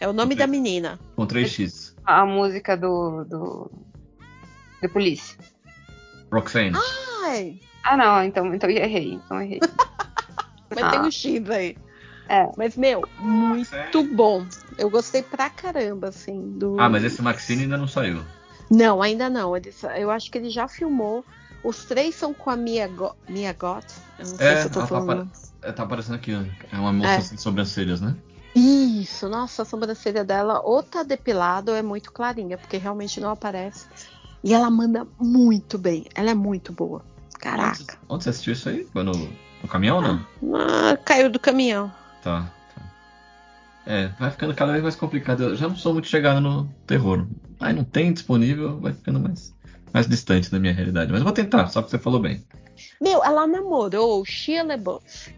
É 0.00 0.06
o 0.08 0.12
nome 0.12 0.34
da 0.34 0.46
menina. 0.46 0.98
Com 1.16 1.26
3x. 1.26 1.94
A 2.04 2.24
música 2.24 2.76
do. 2.76 3.24
do. 3.24 3.70
The 4.80 4.88
Police. 4.88 5.36
Roxane. 6.30 6.76
Ai, 7.24 7.58
Ah, 7.82 7.96
não, 7.96 8.22
então, 8.22 8.52
então 8.54 8.68
eu 8.68 8.76
errei. 8.82 9.14
Então 9.14 9.40
errei. 9.40 9.60
mas 10.70 10.82
Ah. 10.82 10.90
tem 10.90 11.00
um 11.00 11.10
X 11.10 11.50
aí. 11.50 11.76
É. 12.28 12.50
Mas, 12.56 12.76
meu, 12.76 13.02
muito 13.18 14.02
bom. 14.02 14.46
Eu 14.76 14.90
gostei 14.90 15.22
pra 15.22 15.48
caramba, 15.48 16.08
assim. 16.08 16.52
Do... 16.58 16.76
Ah, 16.78 16.88
mas 16.88 17.04
esse 17.04 17.22
Maxine 17.22 17.62
ainda 17.62 17.76
não 17.76 17.88
saiu. 17.88 18.22
Não, 18.70 19.00
ainda 19.00 19.30
não. 19.30 19.56
Ele 19.56 19.72
eu 19.96 20.10
acho 20.10 20.30
que 20.30 20.38
ele 20.38 20.50
já 20.50 20.66
filmou. 20.66 21.24
Os 21.62 21.84
três 21.84 22.14
são 22.14 22.32
com 22.34 22.50
a 22.50 22.56
Mia, 22.56 22.86
Go 22.88 23.12
Mia 23.28 23.52
Goth. 23.52 23.92
Eu 24.18 24.26
não 24.26 24.36
sei 24.36 24.46
É, 24.46 24.56
se 24.56 24.66
eu 24.66 24.70
tô 24.70 24.80
tá, 24.80 24.86
falando. 24.86 25.10
apare- 25.12 25.28
é, 25.62 25.72
tá 25.72 25.82
aparecendo 25.82 26.14
aqui, 26.16 26.32
ó. 26.34 26.42
É 26.76 26.78
uma 26.78 26.92
moça 26.92 27.10
É. 27.10 27.20
sem 27.20 27.38
sobrancelhas, 27.38 28.00
né? 28.00 28.14
Isso, 28.54 29.28
nossa, 29.28 29.62
a 29.62 29.64
sobrancelha 29.64 30.24
dela 30.24 30.60
ou 30.64 30.82
tá 30.82 31.02
depilada 31.02 31.72
ou 31.72 31.76
é 31.76 31.82
muito 31.82 32.10
clarinha, 32.12 32.56
porque 32.56 32.76
realmente 32.76 33.20
não 33.20 33.30
aparece. 33.30 33.86
E 34.42 34.54
ela 34.54 34.70
manda 34.70 35.06
muito 35.20 35.76
bem. 35.76 36.06
Ela 36.14 36.30
é 36.30 36.34
muito 36.34 36.72
boa. 36.72 37.04
Caraca. 37.38 37.98
Onde 38.08 38.24
você 38.24 38.30
assistiu 38.30 38.52
isso 38.52 38.68
aí? 38.68 38.84
Foi 38.92 39.02
no, 39.02 39.12
no 39.12 39.68
caminhão 39.68 39.96
ou 39.96 40.02
não? 40.02 40.26
Ah, 40.54 40.96
caiu 41.04 41.28
do 41.28 41.38
caminhão. 41.38 41.92
Tá, 42.26 42.50
tá. 42.74 42.82
É, 43.86 44.08
vai 44.18 44.32
ficando 44.32 44.52
cada 44.52 44.72
vez 44.72 44.82
mais 44.82 44.96
complicado. 44.96 45.44
Eu 45.44 45.54
já 45.56 45.68
não 45.68 45.76
sou 45.76 45.92
muito 45.92 46.08
chegado 46.08 46.40
no 46.40 46.64
terror. 46.88 47.24
Aí 47.60 47.72
não 47.72 47.84
tem 47.84 48.12
disponível, 48.12 48.80
vai 48.80 48.92
ficando 48.92 49.20
mais, 49.20 49.54
mais 49.92 50.08
distante 50.08 50.50
da 50.50 50.58
minha 50.58 50.72
realidade. 50.72 51.12
Mas 51.12 51.20
eu 51.20 51.24
vou 51.24 51.32
tentar, 51.32 51.68
só 51.68 51.80
que 51.82 51.90
você 51.90 51.98
falou 52.00 52.18
bem. 52.18 52.44
Meu, 53.00 53.22
ela 53.24 53.46
namorou 53.46 54.24
Shia 54.24 54.64
LaBeouf. 54.64 55.32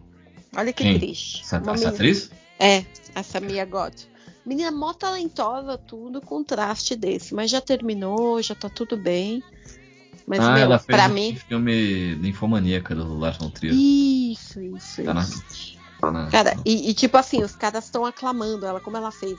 Olha 0.57 0.73
que 0.73 0.83
Quem? 0.83 0.99
triste. 0.99 1.43
Essa, 1.43 1.57
essa 1.59 1.73
menina- 1.73 1.91
atriz? 1.91 2.31
É, 2.59 2.85
essa 3.15 3.39
Mia 3.39 3.67
Goth. 3.67 4.09
Menina 4.47 4.71
mó 4.73 4.95
talentosa, 4.95 5.77
tudo, 5.77 6.23
contraste 6.23 6.97
desse. 6.97 7.35
Mas 7.35 7.51
já 7.51 7.61
terminou, 7.61 8.41
já 8.41 8.55
tá 8.55 8.71
tudo 8.71 8.97
bem. 8.97 9.43
Mas, 10.27 10.41
ah, 10.41 10.53
meu, 10.55 10.63
ela 10.63 10.79
fez 10.79 10.97
pra 10.97 11.07
um 11.07 11.15
mim. 11.15 11.37
filme 11.37 12.15
Infomaníaca 12.27 12.95
do 12.95 13.19
Lars 13.19 13.37
von 13.37 13.51
Trier. 13.51 13.75
Isso, 13.75 14.59
isso, 14.61 15.03
Tá 15.05 15.13
na- 15.13 15.21
isso. 15.21 15.78
Tá 16.01 16.11
na- 16.13 16.27
Cara, 16.31 16.57
e, 16.65 16.91
e, 16.91 16.95
tipo 16.95 17.17
assim, 17.17 17.43
os 17.43 17.55
caras 17.55 17.85
estão 17.85 18.05
aclamando 18.05 18.65
ela, 18.67 18.81
como 18.81 18.97
ela 18.97 19.11
fez, 19.11 19.39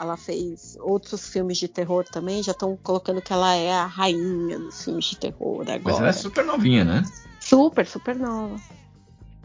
ela 0.00 0.16
fez 0.16 0.76
outros 0.80 1.28
filmes 1.28 1.58
de 1.58 1.68
terror 1.68 2.04
também, 2.04 2.42
já 2.42 2.52
estão 2.52 2.76
colocando 2.82 3.20
que 3.22 3.32
ela 3.32 3.54
é 3.54 3.72
a 3.72 3.86
rainha 3.86 4.58
dos 4.58 4.82
filmes 4.84 5.06
de 5.06 5.16
terror 5.16 5.62
agora. 5.62 5.80
Mas 5.84 5.98
ela 5.98 6.08
é 6.08 6.12
super 6.12 6.44
novinha, 6.44 6.84
né? 6.84 7.02
Super, 7.40 7.86
super 7.86 8.16
nova. 8.16 8.60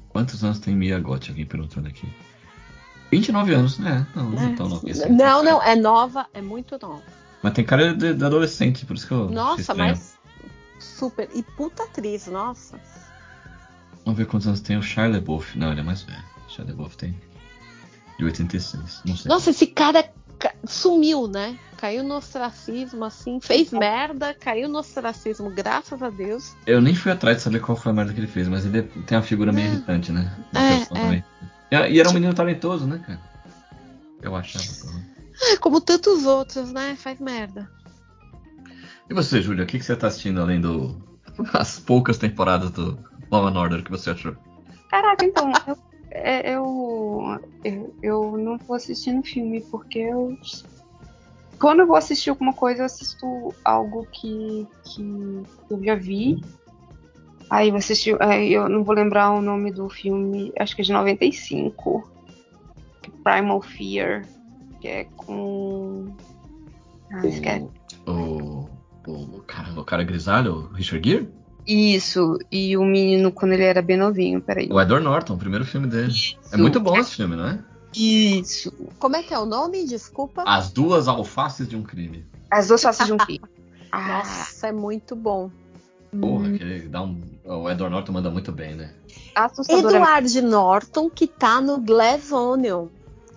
Quantos 0.10 0.44
anos 0.44 0.60
tem 0.60 0.76
Mia 0.76 1.00
Goth? 1.00 1.30
Alguém 1.30 1.46
perguntando 1.46 1.88
aqui. 1.88 2.08
29 3.12 3.54
anos, 3.54 3.80
né? 3.80 4.06
Não, 4.16 4.30
não 4.30 4.42
é 4.44 4.56
tão 4.56 4.70
novinha 4.70 4.94
assim. 4.94 5.10
Não, 5.10 5.44
não, 5.44 5.62
é 5.62 5.76
nova, 5.76 6.28
é 6.34 6.42
muito 6.42 6.78
nova. 6.82 7.04
Mas 7.42 7.54
tem 7.54 7.64
cara 7.66 7.94
de, 7.94 8.14
de 8.14 8.24
adolescente, 8.26 8.86
por 8.86 8.96
isso 8.96 9.08
que 9.08 9.14
eu. 9.14 9.30
Nossa, 9.30 9.74
mas 9.74 10.16
super. 10.80 11.30
E 11.34 11.44
puta 11.44 11.84
atriz, 11.84 12.28
nossa. 12.28 12.80
Vamos 14.06 14.18
ver 14.18 14.26
quantos 14.28 14.48
anos 14.48 14.62
tem 14.62 14.78
o 14.78 14.82
Shia 14.82 15.08
LaBeouf. 15.08 15.58
Não, 15.58 15.72
ele 15.72 15.82
é 15.82 15.84
mais 15.84 16.04
velho. 16.04 16.33
Shia 16.54 16.66
LaBeouf 16.66 16.96
tem. 16.98 17.16
De 18.18 18.26
86. 18.26 19.02
Não 19.06 19.18
sei. 19.18 19.30
Nossa, 19.30 19.50
esse 19.50 19.68
cara 19.68 20.04
ca- 20.38 20.54
sumiu, 20.66 21.28
né? 21.28 21.58
Caiu 21.78 22.04
no 22.04 22.16
ostracismo, 22.16 23.04
assim, 23.04 23.40
fez 23.42 23.72
merda, 23.72 24.34
caiu 24.34 24.70
no 24.70 24.80
ostracismo, 24.80 25.50
graças 25.50 26.02
a 26.02 26.10
Deus. 26.10 26.56
Eu 26.66 26.80
nem 26.80 26.96
fui 26.96 27.12
atrás 27.12 27.38
de 27.38 27.44
saber 27.44 27.60
qual 27.60 27.76
foi 27.76 27.92
a 27.92 27.96
merda 27.96 28.14
que 28.14 28.20
ele 28.20 28.28
fez, 28.28 28.48
mas 28.48 28.66
ele 28.66 28.84
tem 28.84 29.18
uma 29.18 29.24
figura 29.24 29.52
meio 29.52 29.68
irritante, 29.68 30.12
né? 30.12 30.32
É, 30.54 31.18
é. 31.18 31.90
E, 31.90 32.00
era 32.00 32.10
um 32.10 32.14
menino 32.14 32.34
talentoso, 32.34 32.86
né, 32.86 33.00
cara? 33.06 33.20
Eu 34.22 34.36
achava. 34.36 34.66
Ah, 35.42 35.58
Como 35.60 35.82
tantos 35.82 36.26
outros, 36.26 36.72
né? 36.72 36.96
Faz 36.96 37.20
merda. 37.20 37.70
E 39.10 39.14
você, 39.14 39.42
Júlia, 39.42 39.64
o 39.64 39.68
que, 39.68 39.80
que 39.80 39.84
você 39.86 39.96
tá 39.96 40.08
assistindo 40.08 40.40
além 40.40 40.62
do. 40.62 40.96
as 41.54 41.80
poucas 41.80 42.18
temporadas 42.18 42.72
do 42.72 42.98
Law 43.32 43.48
and 43.48 43.60
Order 43.60 43.84
que 43.84 43.92
você 43.92 44.12
achou? 44.12 44.36
Caraca, 44.90 45.26
então, 45.26 45.52
eu, 45.68 45.78
é, 46.14 46.56
eu, 46.56 47.40
eu, 47.64 47.96
eu 48.04 48.38
não 48.38 48.58
tô 48.60 48.76
assistindo 48.76 49.24
filme, 49.24 49.62
porque 49.62 50.00
eu. 50.00 50.38
Quando 51.60 51.80
eu 51.80 51.88
vou 51.88 51.96
assistir 51.96 52.30
alguma 52.30 52.54
coisa, 52.54 52.82
eu 52.82 52.86
assisto 52.86 53.54
algo 53.66 54.06
que, 54.12 54.68
que 54.84 55.44
eu 55.70 55.84
já 55.84 55.96
vi. 55.96 56.44
Aí 57.50 57.70
eu 57.70 57.76
assisti. 57.76 58.16
Aí 58.20 58.54
eu 58.54 58.70
não 58.70 58.84
vou 58.84 58.94
lembrar 58.94 59.32
o 59.32 59.42
nome 59.42 59.72
do 59.72 59.90
filme, 59.90 60.54
acho 60.60 60.76
que 60.76 60.84
é 60.84 60.86
de 60.86 60.94
95. 60.94 62.12
Primal 63.24 63.62
Fear. 63.62 64.24
Que 64.80 64.88
é 64.88 65.04
com. 65.16 66.16
Ah, 67.12 67.26
esquece. 67.26 67.68
O. 68.06 68.70
O, 69.06 69.42
cara, 69.42 69.80
o 69.80 69.84
cara 69.84 70.04
grisalho, 70.04 70.54
o 70.54 70.68
Richard 70.74 71.10
Gere? 71.10 71.43
Isso, 71.66 72.38
e 72.52 72.76
o 72.76 72.84
menino 72.84 73.32
quando 73.32 73.54
ele 73.54 73.64
era 73.64 73.82
bem 73.82 73.98
novinho, 73.98 74.42
peraí. 74.42 74.68
O 74.72 74.80
Edward 74.80 75.04
Norton, 75.04 75.36
o 75.36 75.38
primeiro 75.38 75.66
filme 75.66 75.88
dele. 75.88 76.14
É 76.52 76.58
muito 76.58 76.80
bom 76.80 76.98
esse 76.98 77.16
filme, 77.16 77.36
não 77.36 77.48
é? 77.48 77.60
Isso. 77.96 78.74
Como 79.00 79.16
é 79.16 79.24
que 79.24 79.34
é 79.34 79.40
o 79.40 79.46
nome? 79.46 79.86
Desculpa. 79.86 80.44
As 80.46 80.72
duas 80.72 81.08
alfaces 81.08 81.68
de 81.68 81.76
um 81.76 81.84
crime. 81.84 82.26
As 82.50 82.68
duas 82.68 82.82
faces 82.82 83.06
de 83.06 83.14
um 83.14 83.18
crime. 83.18 83.42
Nossa, 83.94 84.68
é 84.68 84.72
muito 84.72 85.16
bom. 85.16 85.52
Porra, 86.20 86.52
que 86.52 86.88
dá 86.90 87.02
um. 87.02 87.22
O 87.44 87.70
Edward 87.70 87.92
Norton 87.94 88.12
manda 88.12 88.30
muito 88.30 88.52
bem, 88.52 88.76
né? 88.76 88.94
Assustadora. 89.34 89.98
Edward 89.98 90.42
Norton, 90.42 91.10
que 91.10 91.28
tá 91.28 91.60
no 91.60 91.80
Glass 91.80 92.32
Onion. 92.32 92.88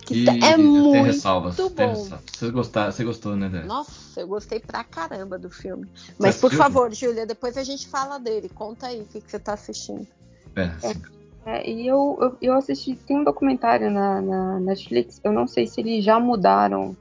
Que 0.07 0.23
E 0.23 0.43
é 0.43 0.55
muito 0.55 1.03
ressalvas. 1.03 1.57
Tem 1.57 1.69
bom. 1.69 1.89
ressalvas. 1.89 2.21
Você, 2.31 2.49
gostar, 2.49 2.91
você 2.91 3.03
gostou, 3.03 3.35
né, 3.35 3.49
Dé? 3.49 3.63
Nossa, 3.63 4.21
eu 4.21 4.27
gostei 4.27 4.59
pra 4.59 4.83
caramba 4.83 5.37
do 5.37 5.49
filme. 5.49 5.85
Mas 6.17 6.39
por 6.39 6.47
assistiu? 6.47 6.57
favor, 6.57 6.93
Júlia, 6.93 7.25
depois 7.25 7.57
a 7.57 7.63
gente 7.63 7.87
fala 7.89 8.17
dele. 8.17 8.49
Conta 8.49 8.87
aí 8.87 9.01
o 9.01 9.05
que, 9.05 9.19
que 9.19 9.29
você 9.29 9.37
tá 9.37 9.53
assistindo. 9.53 10.07
É, 10.55 10.69
sim. 10.79 11.01
É, 11.45 11.69
e 11.69 11.85
eu, 11.85 12.17
eu, 12.21 12.37
eu 12.41 12.53
assisti, 12.53 12.95
tem 12.95 13.19
um 13.19 13.23
documentário 13.23 13.91
na, 13.91 14.21
na 14.21 14.59
Netflix, 14.59 15.21
eu 15.23 15.31
não 15.31 15.47
sei 15.47 15.65
se 15.65 15.79
eles 15.79 16.03
já 16.03 16.19
mudaram, 16.19 16.95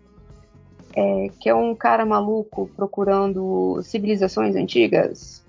é, 0.94 1.30
que 1.40 1.48
é 1.48 1.54
um 1.54 1.74
cara 1.74 2.06
maluco 2.06 2.70
procurando 2.76 3.80
civilizações 3.82 4.54
antigas. 4.54 5.44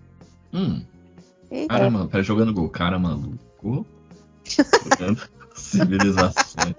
Hum. 0.53 0.81
Eita. 1.49 1.73
Cara, 1.73 1.89
mano, 1.89 2.07
pera, 2.07 2.23
jogando 2.23 2.53
gol. 2.53 2.69
Cara, 2.69 2.97
maluco. 2.99 3.85
Jogando 4.45 5.21
civilização. 5.55 6.73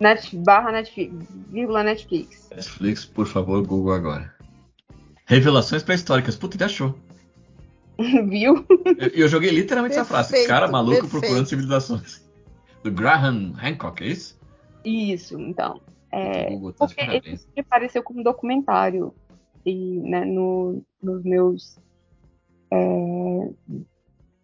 Net, 0.00 0.34
barra 0.34 0.72
Netflix, 0.72 1.14
vírgula 1.50 1.82
Netflix. 1.82 2.48
Netflix, 2.50 3.04
por 3.04 3.26
favor, 3.26 3.64
Google 3.66 3.92
agora. 3.92 4.34
Revelações 5.26 5.82
pré-históricas. 5.82 6.36
Puta, 6.36 6.56
ele 6.56 6.64
achou. 6.64 6.94
Viu? 7.98 8.64
Eu, 8.98 9.08
eu 9.08 9.28
joguei 9.28 9.50
literalmente 9.50 9.94
essa 9.94 10.06
frase. 10.06 10.30
Perfeito, 10.30 10.48
Cara 10.48 10.68
maluco 10.68 11.02
perfeito. 11.02 11.20
procurando 11.20 11.46
civilizações. 11.46 12.24
Do 12.82 12.90
Graham 12.90 13.52
Hancock, 13.62 14.02
é 14.02 14.06
isso? 14.06 14.40
Isso, 14.82 15.38
então. 15.38 15.82
É, 16.10 16.50
Google 16.50 16.72
tá 16.72 16.86
porque 16.86 17.00
ele 17.02 17.38
apareceu 17.58 18.02
como 18.02 18.24
documentário 18.24 19.14
e 19.64 20.00
né, 20.00 20.24
no, 20.24 20.82
nos 21.00 21.22
meus 21.22 21.78
é, 22.72 23.50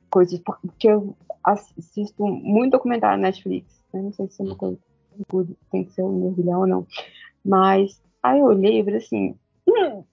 coisas 0.08 0.38
porque 0.38 0.88
eu 0.88 1.16
assisto 1.42 2.24
muito 2.24 2.72
documentário 2.72 3.20
na 3.20 3.28
Netflix 3.28 3.82
né, 3.92 4.02
não 4.02 4.12
sei 4.12 4.28
se 4.28 4.42
é 4.42 4.44
uma 4.44 4.54
coisa 4.54 4.76
que 4.76 4.95
tem 5.70 5.84
que 5.84 5.92
ser 5.92 6.02
um 6.02 6.20
mergulhão 6.20 6.60
ou 6.60 6.66
não 6.66 6.86
mas 7.44 8.02
aí 8.22 8.40
eu 8.40 8.46
olhei 8.46 8.80
e 8.80 8.84
falei 8.84 8.98
assim 8.98 9.38
hum, 9.66 10.04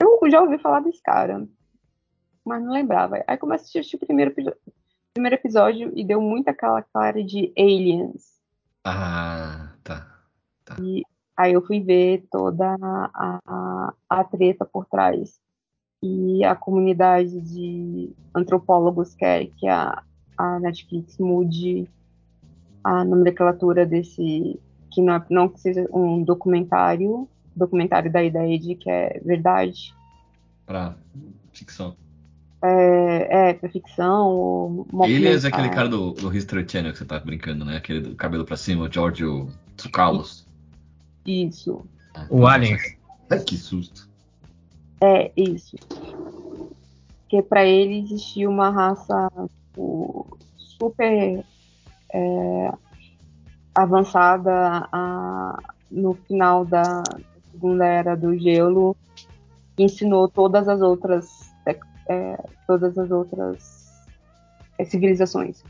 eu 0.00 0.30
já 0.30 0.40
ouvi 0.40 0.58
falar 0.58 0.80
desse 0.80 1.02
cara 1.02 1.46
mas 2.44 2.62
não 2.62 2.72
lembrava 2.72 3.22
aí 3.26 3.36
comecei 3.36 3.78
a 3.78 3.80
assistir 3.80 3.96
o 3.96 4.00
primeiro, 4.00 4.34
primeiro 5.14 5.36
episódio 5.36 5.92
e 5.94 6.04
deu 6.04 6.20
muito 6.20 6.48
aquela 6.48 6.82
cara 6.82 7.22
de 7.22 7.52
Aliens 7.56 8.32
Ah, 8.84 9.72
tá. 9.84 10.12
Aí 11.36 11.54
eu 11.54 11.62
fui 11.64 11.80
ver 11.80 12.26
toda 12.30 12.76
a, 12.80 13.40
a, 13.46 13.94
a 14.08 14.24
treta 14.24 14.64
por 14.64 14.86
trás. 14.86 15.40
E 16.02 16.44
a 16.44 16.54
comunidade 16.54 17.40
de 17.40 18.12
antropólogos 18.34 19.14
quer 19.14 19.46
que 19.56 19.68
a, 19.68 20.02
a 20.36 20.60
Netflix 20.60 21.18
mude 21.18 21.88
a 22.84 23.04
nomenclatura 23.04 23.84
desse. 23.86 24.58
Que 24.90 25.00
não, 25.00 25.14
é- 25.14 25.24
não 25.30 25.48
que 25.48 25.60
seja 25.60 25.88
um 25.92 26.22
documentário, 26.22 27.28
documentário 27.56 28.12
da 28.12 28.22
ideia 28.22 28.58
de 28.58 28.74
que 28.74 28.90
é 28.90 29.20
verdade. 29.24 29.94
Pra 30.66 30.94
ficção. 31.52 31.96
É, 32.64 33.50
é 33.50 33.54
pra 33.54 33.68
ficção 33.68 34.28
ou 34.28 34.86
Aliens 35.02 35.44
é 35.44 35.48
aquele 35.48 35.68
cara 35.70 35.88
do, 35.88 36.12
do 36.12 36.32
History 36.36 36.64
Channel 36.68 36.92
que 36.92 36.98
você 36.98 37.04
tá 37.04 37.18
brincando, 37.18 37.64
né? 37.64 37.76
Aquele 37.76 38.00
do 38.00 38.14
cabelo 38.14 38.44
pra 38.44 38.56
cima, 38.56 38.84
o 38.84 38.92
George 38.92 39.24
Tsoukalos. 39.76 40.46
Isso, 41.26 41.84
O 42.30 42.46
Alien. 42.46 42.76
Ai, 43.30 43.40
que 43.40 43.56
susto. 43.56 44.08
é 45.00 45.32
isso. 45.36 45.76
Porque 47.22 47.42
para 47.42 47.64
ele 47.64 47.98
existia 48.00 48.48
uma 48.48 48.70
raça 48.70 49.28
tipo, 49.70 50.38
super 50.56 51.44
é, 52.12 52.72
avançada 53.74 54.88
a- 54.92 55.58
no 55.90 56.14
final 56.14 56.64
da 56.64 57.02
segunda 57.50 57.84
era 57.84 58.14
do 58.16 58.36
gelo, 58.38 58.96
ensinou 59.78 60.28
todas 60.28 60.68
as 60.68 60.80
outras 60.80 61.50
é, 62.08 62.36
todas 62.66 62.98
as 62.98 63.10
outras 63.10 63.90
é, 64.78 64.84
civilizações. 64.84 65.62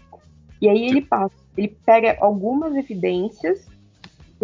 E 0.61 0.69
aí 0.69 0.87
ele 0.87 1.03
passa, 1.03 1.35
ele 1.57 1.69
pega 1.85 2.17
algumas 2.21 2.75
evidências 2.75 3.67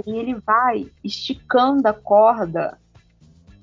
e 0.06 0.10
ele 0.10 0.34
vai 0.46 0.90
esticando 1.02 1.88
a 1.88 1.92
corda 1.94 2.78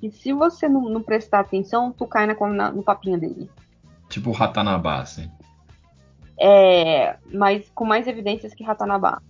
que 0.00 0.10
se 0.10 0.32
você 0.32 0.68
não, 0.68 0.88
não 0.88 1.02
prestar 1.02 1.40
atenção, 1.40 1.92
tu 1.92 2.06
cai 2.06 2.26
na, 2.26 2.34
na- 2.48 2.72
no 2.72 2.82
papinho 2.82 3.18
dele. 3.18 3.48
Tipo 4.08 4.30
o 4.30 4.32
Ratanabá, 4.32 5.00
assim. 5.00 5.30
É, 6.38 7.16
mas 7.32 7.70
com 7.74 7.84
mais 7.84 8.06
evidências 8.06 8.54
que 8.54 8.62
Ratanabá. 8.64 9.20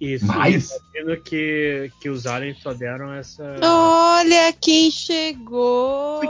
Isso, 0.00 0.26
Mas- 0.26 0.70
imagino 0.94 1.22
que, 1.22 1.90
que 2.02 2.10
os 2.10 2.26
aliens 2.26 2.60
só 2.60 2.74
deram 2.74 3.14
essa. 3.14 3.56
Olha 3.62 4.52
quem 4.52 4.90
chegou! 4.90 6.20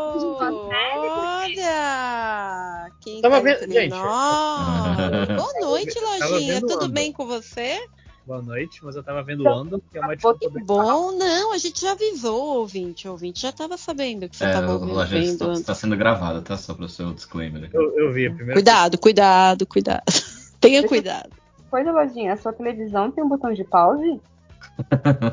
Olha! 1.56 2.88
Quem 3.00 3.20
Tava 3.20 3.36
tá 3.36 3.42
vendo- 3.42 3.72
gente. 3.72 3.90
Boa 5.36 5.52
noite, 5.60 5.98
Lojinha. 5.98 6.60
Tudo 6.60 6.88
bem 6.88 7.12
com 7.12 7.26
você? 7.26 7.84
Boa 8.26 8.42
noite, 8.42 8.84
mas 8.84 8.96
eu 8.96 9.04
tava 9.04 9.22
vendo 9.22 9.46
Ando, 9.48 9.80
que 9.90 9.96
é 9.96 10.00
uma 10.00 10.16
Pô, 10.16 10.32
desculpa 10.32 10.58
Que 10.58 10.64
bom, 10.64 11.12
não, 11.12 11.52
a 11.52 11.58
gente 11.58 11.80
já 11.80 11.92
avisou 11.92 12.42
o 12.42 12.58
ouvinte. 12.58 13.06
O 13.06 13.12
ouvinte 13.12 13.40
já 13.40 13.52
tava 13.52 13.76
sabendo 13.76 14.28
que 14.28 14.36
você 14.36 14.46
É, 14.46 14.52
tava 14.52 14.72
o 14.72 14.80
ouvindo. 14.80 15.06
Vendo 15.06 15.22
está, 15.24 15.44
antes. 15.46 15.60
está 15.60 15.74
sendo 15.76 15.96
gravado, 15.96 16.42
tá? 16.42 16.56
Só 16.56 16.74
para 16.74 16.86
o 16.86 16.88
seu 16.88 17.12
disclaimer 17.14 17.64
aqui. 17.64 17.76
Eu, 17.76 17.96
eu 17.96 18.12
vi 18.12 18.26
a 18.26 18.30
primeira 18.30 18.54
Cuidado, 18.54 18.98
cuidado, 18.98 19.64
cuidado. 19.66 20.02
Tenha 20.60 20.86
cuidado. 20.88 21.30
Coisa, 21.70 21.92
Lojinha, 21.92 22.32
a 22.32 22.36
sua 22.36 22.52
televisão 22.52 23.12
tem 23.12 23.22
um 23.22 23.28
botão 23.28 23.52
de 23.52 23.62
pause? 23.62 24.20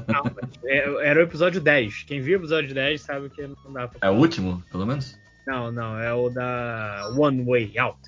Não, 0.07 0.23
mas 0.35 0.49
é- 0.63 1.09
era 1.09 1.19
o 1.19 1.23
episódio 1.23 1.59
10. 1.59 2.03
Quem 2.03 2.21
viu 2.21 2.37
o 2.37 2.41
episódio 2.41 2.75
10 2.75 3.01
sabe 3.01 3.29
que 3.31 3.41
não 3.47 3.73
dá 3.73 3.87
pra. 3.87 4.07
É 4.07 4.11
o 4.11 4.15
último, 4.17 4.63
pelo 4.71 4.85
menos? 4.85 5.17
Não, 5.47 5.71
não, 5.71 5.99
é 5.99 6.13
o 6.13 6.29
da 6.29 7.11
One 7.17 7.43
Way 7.43 7.77
Out. 7.79 7.99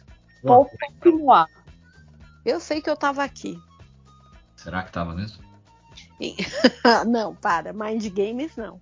Vou 0.43 0.59
One 0.61 0.65
Way 0.69 0.77
Out. 0.89 0.95
continuar. 1.01 1.47
Eu 2.45 2.59
sei 2.59 2.81
que 2.81 2.89
eu 2.89 2.95
tava 2.95 3.23
aqui. 3.23 3.57
Será 4.65 4.81
que 4.81 4.91
tava 4.91 5.13
mesmo? 5.13 5.43
não, 7.05 7.35
para. 7.35 7.71
Mind 7.71 8.03
Games, 8.07 8.55
não. 8.55 8.81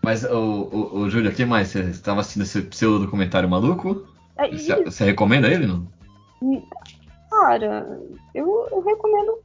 Mas, 0.00 0.22
o, 0.22 0.38
o, 0.38 0.98
o 1.00 1.10
Júlio, 1.10 1.32
o 1.32 1.34
que 1.34 1.44
mais? 1.44 1.70
Você 1.70 1.80
estava 1.80 2.20
assistindo 2.20 2.44
esse 2.44 2.62
pseudo 2.62 3.06
documentário 3.06 3.48
maluco? 3.48 4.06
É, 4.36 4.48
Você, 4.52 4.72
e, 4.72 4.84
você 4.84 5.04
recomenda 5.04 5.48
ele, 5.48 5.66
não? 5.66 5.88
cara, 7.28 8.00
eu, 8.32 8.68
eu 8.70 8.80
recomendo 8.82 9.40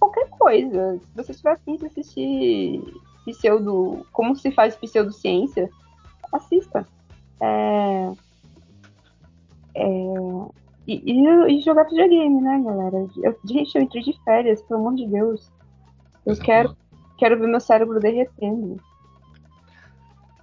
qualquer 0.00 0.28
coisa. 0.30 0.98
Se 0.98 1.16
você 1.16 1.32
tiver 1.32 1.52
afim 1.52 1.76
de 1.76 1.86
assistir 1.86 2.82
pseudo. 3.26 4.04
Como 4.10 4.34
se 4.34 4.50
faz 4.50 4.74
pseudociência, 4.74 5.70
assista. 6.32 6.84
É. 7.40 8.10
É, 9.72 9.86
e, 10.86 10.94
e- 11.12 11.58
e 11.58 11.60
jogar 11.60 11.84
videogame, 11.84 12.40
né, 12.40 12.62
galera? 12.64 13.06
Eu- 13.22 13.38
gente, 13.44 13.74
eu 13.76 13.82
entrei 13.82 14.02
de 14.02 14.18
férias, 14.24 14.62
pelo 14.62 14.80
amor 14.80 14.94
de 14.96 15.06
Deus. 15.06 15.50
Eu 16.26 16.36
quero, 16.36 16.76
quero 17.18 17.38
ver 17.38 17.46
meu 17.48 17.60
cérebro 17.60 17.98
derretendo. 18.00 18.76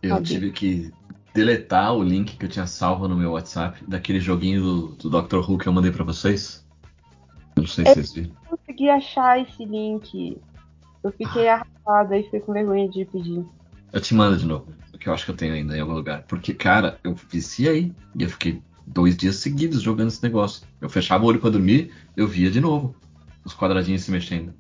Eu 0.02 0.10
Sabe? 0.16 0.26
tive 0.26 0.52
que 0.52 0.92
deletar 1.34 1.94
o 1.96 2.04
link 2.04 2.38
que 2.38 2.46
eu 2.46 2.50
tinha 2.50 2.66
salvo 2.68 3.08
no 3.08 3.16
meu 3.16 3.32
WhatsApp 3.32 3.84
daquele 3.88 4.20
joguinho 4.20 4.62
do, 4.62 5.10
do 5.10 5.22
Dr. 5.22 5.38
Who 5.38 5.58
que 5.58 5.68
eu 5.68 5.74
mandei 5.74 5.92
pra 5.92 6.04
vocês. 6.04 6.66
Eu 7.56 7.62
não 7.62 7.68
sei 7.68 7.86
se 7.86 7.94
vocês 7.94 8.14
viram. 8.14 8.32
Eu 8.50 8.58
consegui 8.58 8.90
achar 8.90 9.40
esse 9.42 9.66
link. 9.66 10.38
Eu 11.04 11.12
fiquei 11.12 11.48
arrasada 11.48 12.18
e 12.18 12.24
fiquei 12.24 12.40
com 12.40 12.54
vergonha 12.54 12.88
de 12.90 13.06
pedir. 13.06 13.46
Eu 13.94 14.02
te 14.02 14.14
mando 14.14 14.38
de 14.38 14.46
novo, 14.46 14.68
que 15.00 15.08
eu 15.08 15.14
acho 15.14 15.26
que 15.26 15.32
eu 15.32 15.36
tenho 15.36 15.54
ainda 15.54 15.76
em 15.78 15.80
algum 15.82 15.94
lugar. 15.94 16.24
Porque, 16.28 16.54
cara, 16.54 17.00
eu 17.04 17.14
viciei 17.14 17.94
e 18.16 18.24
eu 18.24 18.30
fiquei 18.30 18.62
dois 18.88 19.18
dias 19.18 19.36
seguidos 19.36 19.82
jogando 19.82 20.08
esse 20.08 20.24
negócio. 20.24 20.66
Eu 20.80 20.90
fechava 20.90 21.24
o 21.24 21.28
olho 21.28 21.40
pra 21.40 21.50
dormir, 21.50 21.92
eu 22.16 22.28
via 22.28 22.50
de 22.50 22.62
novo 22.62 22.96
os 23.44 23.54
quadradinhos 23.54 24.04
se 24.04 24.12
mexendo. 24.12 24.54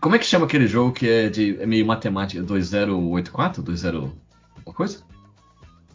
Como 0.00 0.14
é 0.14 0.18
que 0.18 0.26
chama 0.26 0.46
aquele 0.46 0.66
jogo 0.66 0.92
que 0.92 1.08
é 1.08 1.28
de 1.28 1.60
é 1.60 1.66
meio 1.66 1.86
matemática? 1.86 2.42
2084? 2.42 3.62
20 3.62 3.86
alguma 3.86 4.74
coisa? 4.74 5.02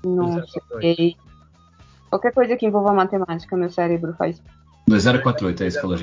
Não 0.03 0.43
sei. 0.79 1.15
Qualquer 2.09 2.33
coisa 2.33 2.57
que 2.57 2.65
envolva 2.65 2.93
matemática, 2.93 3.55
meu 3.55 3.69
cérebro 3.69 4.13
faz. 4.17 4.41
2048, 4.87 5.63
é 5.63 5.67
isso 5.67 5.77
que 5.77 5.81
falou. 5.81 5.97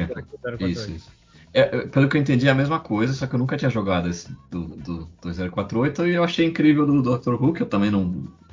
Isso, 0.61 0.91
isso. 0.91 1.11
É, 1.53 1.61
é, 1.61 1.87
pelo 1.87 2.09
que 2.09 2.17
eu 2.17 2.21
entendi, 2.21 2.47
é 2.47 2.51
a 2.51 2.55
mesma 2.55 2.79
coisa, 2.79 3.13
só 3.13 3.27
que 3.27 3.35
eu 3.35 3.39
nunca 3.39 3.57
tinha 3.57 3.71
jogado 3.71 4.09
esse 4.09 4.31
do, 4.51 4.65
do 4.65 5.09
2048 5.23 6.07
e 6.07 6.15
eu 6.15 6.23
achei 6.23 6.47
incrível 6.47 6.87
do 6.87 7.03
Dr. 7.03 7.35
Who, 7.35 7.53
que 7.53 7.63
eu 7.63 7.67
também 7.67 7.91
não, 7.91 8.05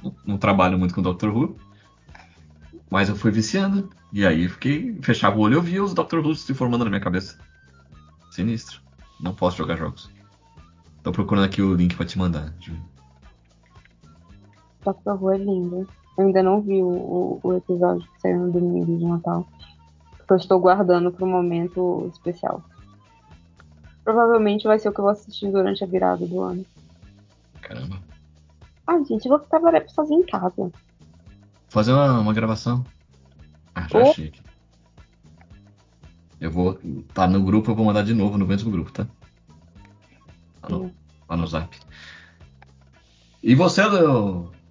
não, 0.03 0.15
não 0.25 0.37
trabalho 0.37 0.77
muito 0.77 0.95
com 0.95 1.01
Dr. 1.01 1.27
Who. 1.27 1.55
Mas 2.89 3.09
eu 3.09 3.15
fui 3.15 3.31
viciando. 3.31 3.89
E 4.11 4.25
aí 4.25 4.47
fiquei. 4.47 4.97
Fechava 5.01 5.37
o 5.37 5.41
olho 5.41 5.53
e 5.53 5.57
eu 5.57 5.61
via 5.61 5.83
os 5.83 5.93
Dr. 5.93 6.19
Who 6.19 6.35
se 6.35 6.53
formando 6.53 6.83
na 6.83 6.89
minha 6.89 7.01
cabeça. 7.01 7.37
Sinistro. 8.31 8.81
Não 9.19 9.33
posso 9.33 9.57
jogar 9.57 9.77
jogos. 9.77 10.09
Tô 11.03 11.11
procurando 11.11 11.45
aqui 11.45 11.61
o 11.61 11.73
link 11.73 11.95
pra 11.95 12.05
te 12.05 12.17
mandar. 12.17 12.53
Júlio. 12.59 12.81
Doctor 14.83 15.21
Who 15.21 15.31
é 15.33 15.37
lindo. 15.37 15.87
Eu 16.17 16.27
ainda 16.27 16.41
não 16.41 16.61
vi 16.61 16.81
o, 16.81 16.87
o, 16.87 17.39
o 17.43 17.53
episódio 17.53 18.07
que 18.13 18.21
saiu 18.21 18.39
no 18.39 18.51
domingo 18.51 18.97
de 18.97 19.05
Natal. 19.05 19.47
Porque 20.17 20.33
eu 20.33 20.37
estou 20.37 20.59
guardando 20.59 21.11
para 21.11 21.25
um 21.25 21.29
momento 21.29 22.09
especial. 22.11 22.63
Provavelmente 24.03 24.67
vai 24.67 24.79
ser 24.79 24.89
o 24.89 24.93
que 24.93 24.99
eu 24.99 25.03
vou 25.03 25.11
assistir 25.11 25.51
durante 25.51 25.83
a 25.83 25.87
virada 25.87 26.25
do 26.25 26.41
ano. 26.41 26.65
Caramba. 27.61 27.99
Ai, 28.87 29.03
gente, 29.03 29.25
eu 29.25 29.29
vou 29.29 29.39
trabalhar 29.39 29.87
sozinha 29.89 30.19
em 30.19 30.25
casa. 30.25 30.71
Fazer 31.75 31.91
uma, 31.91 32.19
uma 32.21 32.33
gravação. 32.33 32.85
Ah, 33.75 33.85
já 33.91 33.99
Ô. 33.99 34.09
achei 34.11 34.29
aqui. 34.29 34.41
Eu 36.39 36.49
vou. 36.49 36.79
Tá 37.13 37.27
no 37.27 37.43
grupo, 37.43 37.69
eu 37.69 37.75
vou 37.75 37.85
mandar 37.85 38.01
de 38.05 38.13
novo 38.13 38.37
no 38.37 38.47
mesmo 38.47 38.71
grupo, 38.71 38.93
tá? 38.93 39.05
Lá 40.63 40.69
no, 40.69 40.95
lá 41.27 41.35
no 41.35 41.45
zap. 41.45 41.77
E 43.43 43.53
você, 43.55 43.81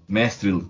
mestre? 0.09 0.67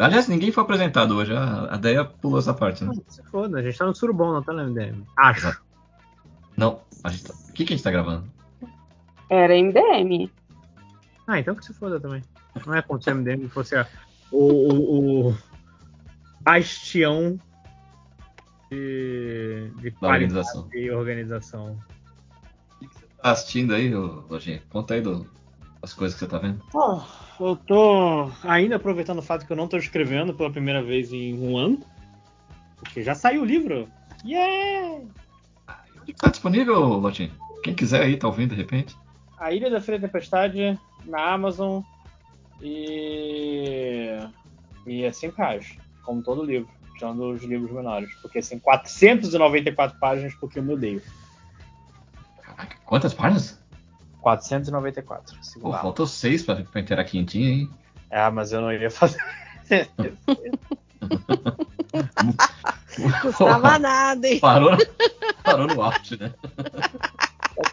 Aliás, 0.00 0.26
ninguém 0.26 0.50
foi 0.50 0.64
apresentado 0.64 1.14
hoje. 1.14 1.32
A, 1.32 1.76
Deia 1.76 2.04
pulou 2.04 2.40
essa 2.40 2.52
parte, 2.52 2.82
né? 2.82 2.92
Se 3.06 3.22
foda, 3.30 3.60
a 3.60 3.62
gente 3.62 3.78
tá 3.78 3.86
no 3.86 3.94
surubom, 3.94 4.32
não 4.32 4.42
tá 4.42 4.52
no 4.52 4.64
MDM. 4.68 5.04
Acho. 5.16 5.60
Não, 6.56 6.80
a 7.04 7.10
gente 7.10 7.22
tá... 7.22 7.34
O 7.50 7.52
que, 7.52 7.64
que 7.64 7.72
a 7.72 7.76
gente 7.76 7.84
tá 7.84 7.92
gravando? 7.92 8.28
Era 9.30 9.54
MDM. 9.54 10.28
Ah, 11.24 11.38
então 11.38 11.54
que 11.54 11.64
se 11.64 11.72
foda 11.72 12.00
também. 12.00 12.24
Não 12.66 12.74
é 12.74 12.82
como 12.82 13.00
se 13.00 13.08
o 13.12 13.14
MDM 13.14 13.48
fosse 13.48 13.76
a- 13.76 13.86
o, 14.32 14.38
o, 14.44 15.28
o 15.28 15.38
bastião 16.48 17.38
de, 18.70 19.70
de 19.80 19.94
organização. 20.00 20.68
e 20.72 20.90
organização. 20.90 21.78
Tá 23.22 23.32
assistindo 23.32 23.74
aí, 23.74 23.92
Lojinha? 23.94 24.62
Conta 24.70 24.94
aí 24.94 25.02
do, 25.02 25.28
as 25.82 25.92
coisas 25.92 26.18
que 26.18 26.24
você 26.24 26.30
tá 26.30 26.38
vendo. 26.38 26.62
Bom, 26.72 27.04
eu 27.38 27.56
tô 27.56 28.30
ainda 28.44 28.76
aproveitando 28.76 29.18
o 29.18 29.22
fato 29.22 29.46
que 29.46 29.52
eu 29.52 29.56
não 29.56 29.68
tô 29.68 29.76
escrevendo 29.76 30.32
pela 30.32 30.50
primeira 30.50 30.82
vez 30.82 31.12
em 31.12 31.38
um 31.38 31.56
ano. 31.58 31.80
Porque 32.76 33.02
já 33.02 33.14
saiu 33.14 33.42
o 33.42 33.44
livro. 33.44 33.88
Yeah! 34.24 35.04
Tá 36.18 36.30
disponível, 36.30 36.80
Lojinha? 36.80 37.30
Quem 37.62 37.74
quiser 37.74 38.02
aí, 38.02 38.16
tá 38.16 38.26
ouvindo 38.26 38.50
de 38.50 38.56
repente? 38.56 38.96
A 39.36 39.52
Ilha 39.52 39.70
da 39.70 39.80
Freia 39.80 40.00
Tempestade 40.00 40.78
na 41.04 41.32
Amazon 41.32 41.82
e. 42.62 44.16
E 44.86 45.04
é 45.04 45.12
5 45.12 45.36
reais, 45.36 45.76
como 46.08 46.22
todo 46.22 46.42
livro, 46.42 46.66
tirando 46.94 47.30
os 47.30 47.42
livros 47.42 47.70
menores. 47.70 48.14
Porque 48.22 48.40
são 48.40 48.58
494 48.58 49.98
páginas, 49.98 50.32
porque 50.40 50.58
eu 50.58 50.62
me 50.62 50.72
odeio. 50.72 51.02
Quantas 52.86 53.12
páginas? 53.12 53.60
494. 54.22 55.36
Pô, 55.60 55.70
faltou 55.74 56.06
seis 56.06 56.42
pra, 56.42 56.56
pra 56.56 56.80
inteirar 56.80 57.04
quintinha, 57.04 57.50
hein? 57.50 57.70
Ah, 58.10 58.30
mas 58.30 58.52
eu 58.52 58.62
não 58.62 58.72
iria 58.72 58.90
fazer. 58.90 59.20
Custava 63.20 63.78
nada, 63.78 64.26
hein? 64.26 64.40
Parou, 64.40 64.70
parou 65.44 65.66
no 65.66 65.82
auge, 65.82 66.18
né? 66.18 66.32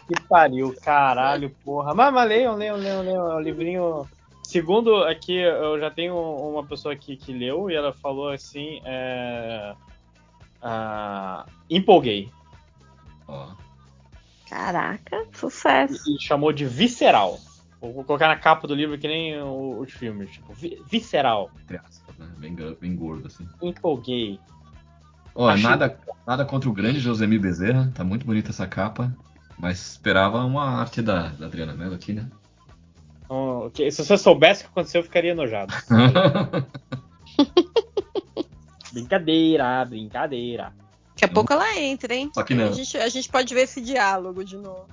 que 0.06 0.20
pariu, 0.28 0.74
caralho, 0.82 1.50
porra. 1.64 1.94
Mas, 1.94 2.12
mas 2.12 2.28
leiam, 2.28 2.54
leiam, 2.54 2.76
leiam, 2.76 3.00
leiam. 3.02 3.32
É 3.32 3.34
um 3.36 3.40
livrinho. 3.40 4.06
Segundo 4.46 4.94
aqui, 5.04 5.34
eu 5.36 5.78
já 5.80 5.90
tenho 5.90 6.14
uma 6.16 6.64
pessoa 6.64 6.94
aqui 6.94 7.16
que 7.16 7.32
leu 7.32 7.68
e 7.68 7.74
ela 7.74 7.92
falou 7.92 8.28
assim: 8.30 8.80
é... 8.84 9.74
ah, 10.62 11.44
empolguei. 11.68 12.30
Caraca, 14.48 15.26
sucesso. 15.32 16.00
E 16.08 16.22
chamou 16.22 16.52
de 16.52 16.64
visceral. 16.64 17.40
Vou 17.80 18.04
colocar 18.04 18.28
na 18.28 18.36
capa 18.36 18.66
do 18.68 18.74
livro 18.74 18.96
que 18.96 19.08
nem 19.08 19.40
o- 19.42 19.80
os 19.80 19.92
filmes. 19.92 20.30
Tipo, 20.30 20.52
vi- 20.54 20.80
visceral. 20.88 21.50
Entre 21.64 21.76
aspas, 21.78 22.16
né? 22.16 22.28
Bem, 22.38 22.54
bem 22.80 22.96
gordo, 22.96 23.26
assim. 23.26 23.46
Empolguei. 23.60 24.38
Ó, 25.34 25.48
Achei- 25.48 25.68
nada, 25.68 25.98
nada 26.26 26.44
contra 26.44 26.70
o 26.70 26.72
grande 26.72 27.00
Josemir 27.00 27.40
Bezerra, 27.40 27.90
tá 27.94 28.02
muito 28.04 28.24
bonita 28.24 28.50
essa 28.50 28.66
capa, 28.66 29.12
mas 29.58 29.90
esperava 29.90 30.38
uma 30.44 30.64
arte 30.80 31.02
da, 31.02 31.28
da 31.30 31.46
Adriana 31.46 31.74
Mello 31.74 31.94
aqui, 31.96 32.12
né? 32.12 32.30
Então, 33.26 33.70
que- 33.74 33.90
se 33.90 34.02
você 34.04 34.16
soubesse 34.16 34.62
o 34.62 34.64
que 34.64 34.70
aconteceu, 34.70 35.00
eu 35.00 35.04
ficaria 35.04 35.32
enojado. 35.32 35.74
brincadeira, 38.92 39.84
brincadeira. 39.84 40.72
Daqui 41.10 41.24
a 41.24 41.28
pouco 41.28 41.52
ela 41.52 41.78
entra, 41.78 42.14
hein? 42.14 42.30
Só 42.34 42.42
que 42.42 42.54
não. 42.54 42.68
A 42.68 42.72
gente, 42.72 42.96
a 42.96 43.08
gente 43.08 43.28
pode 43.28 43.52
ver 43.54 43.62
esse 43.62 43.80
diálogo 43.80 44.44
de 44.44 44.56
novo. 44.56 44.86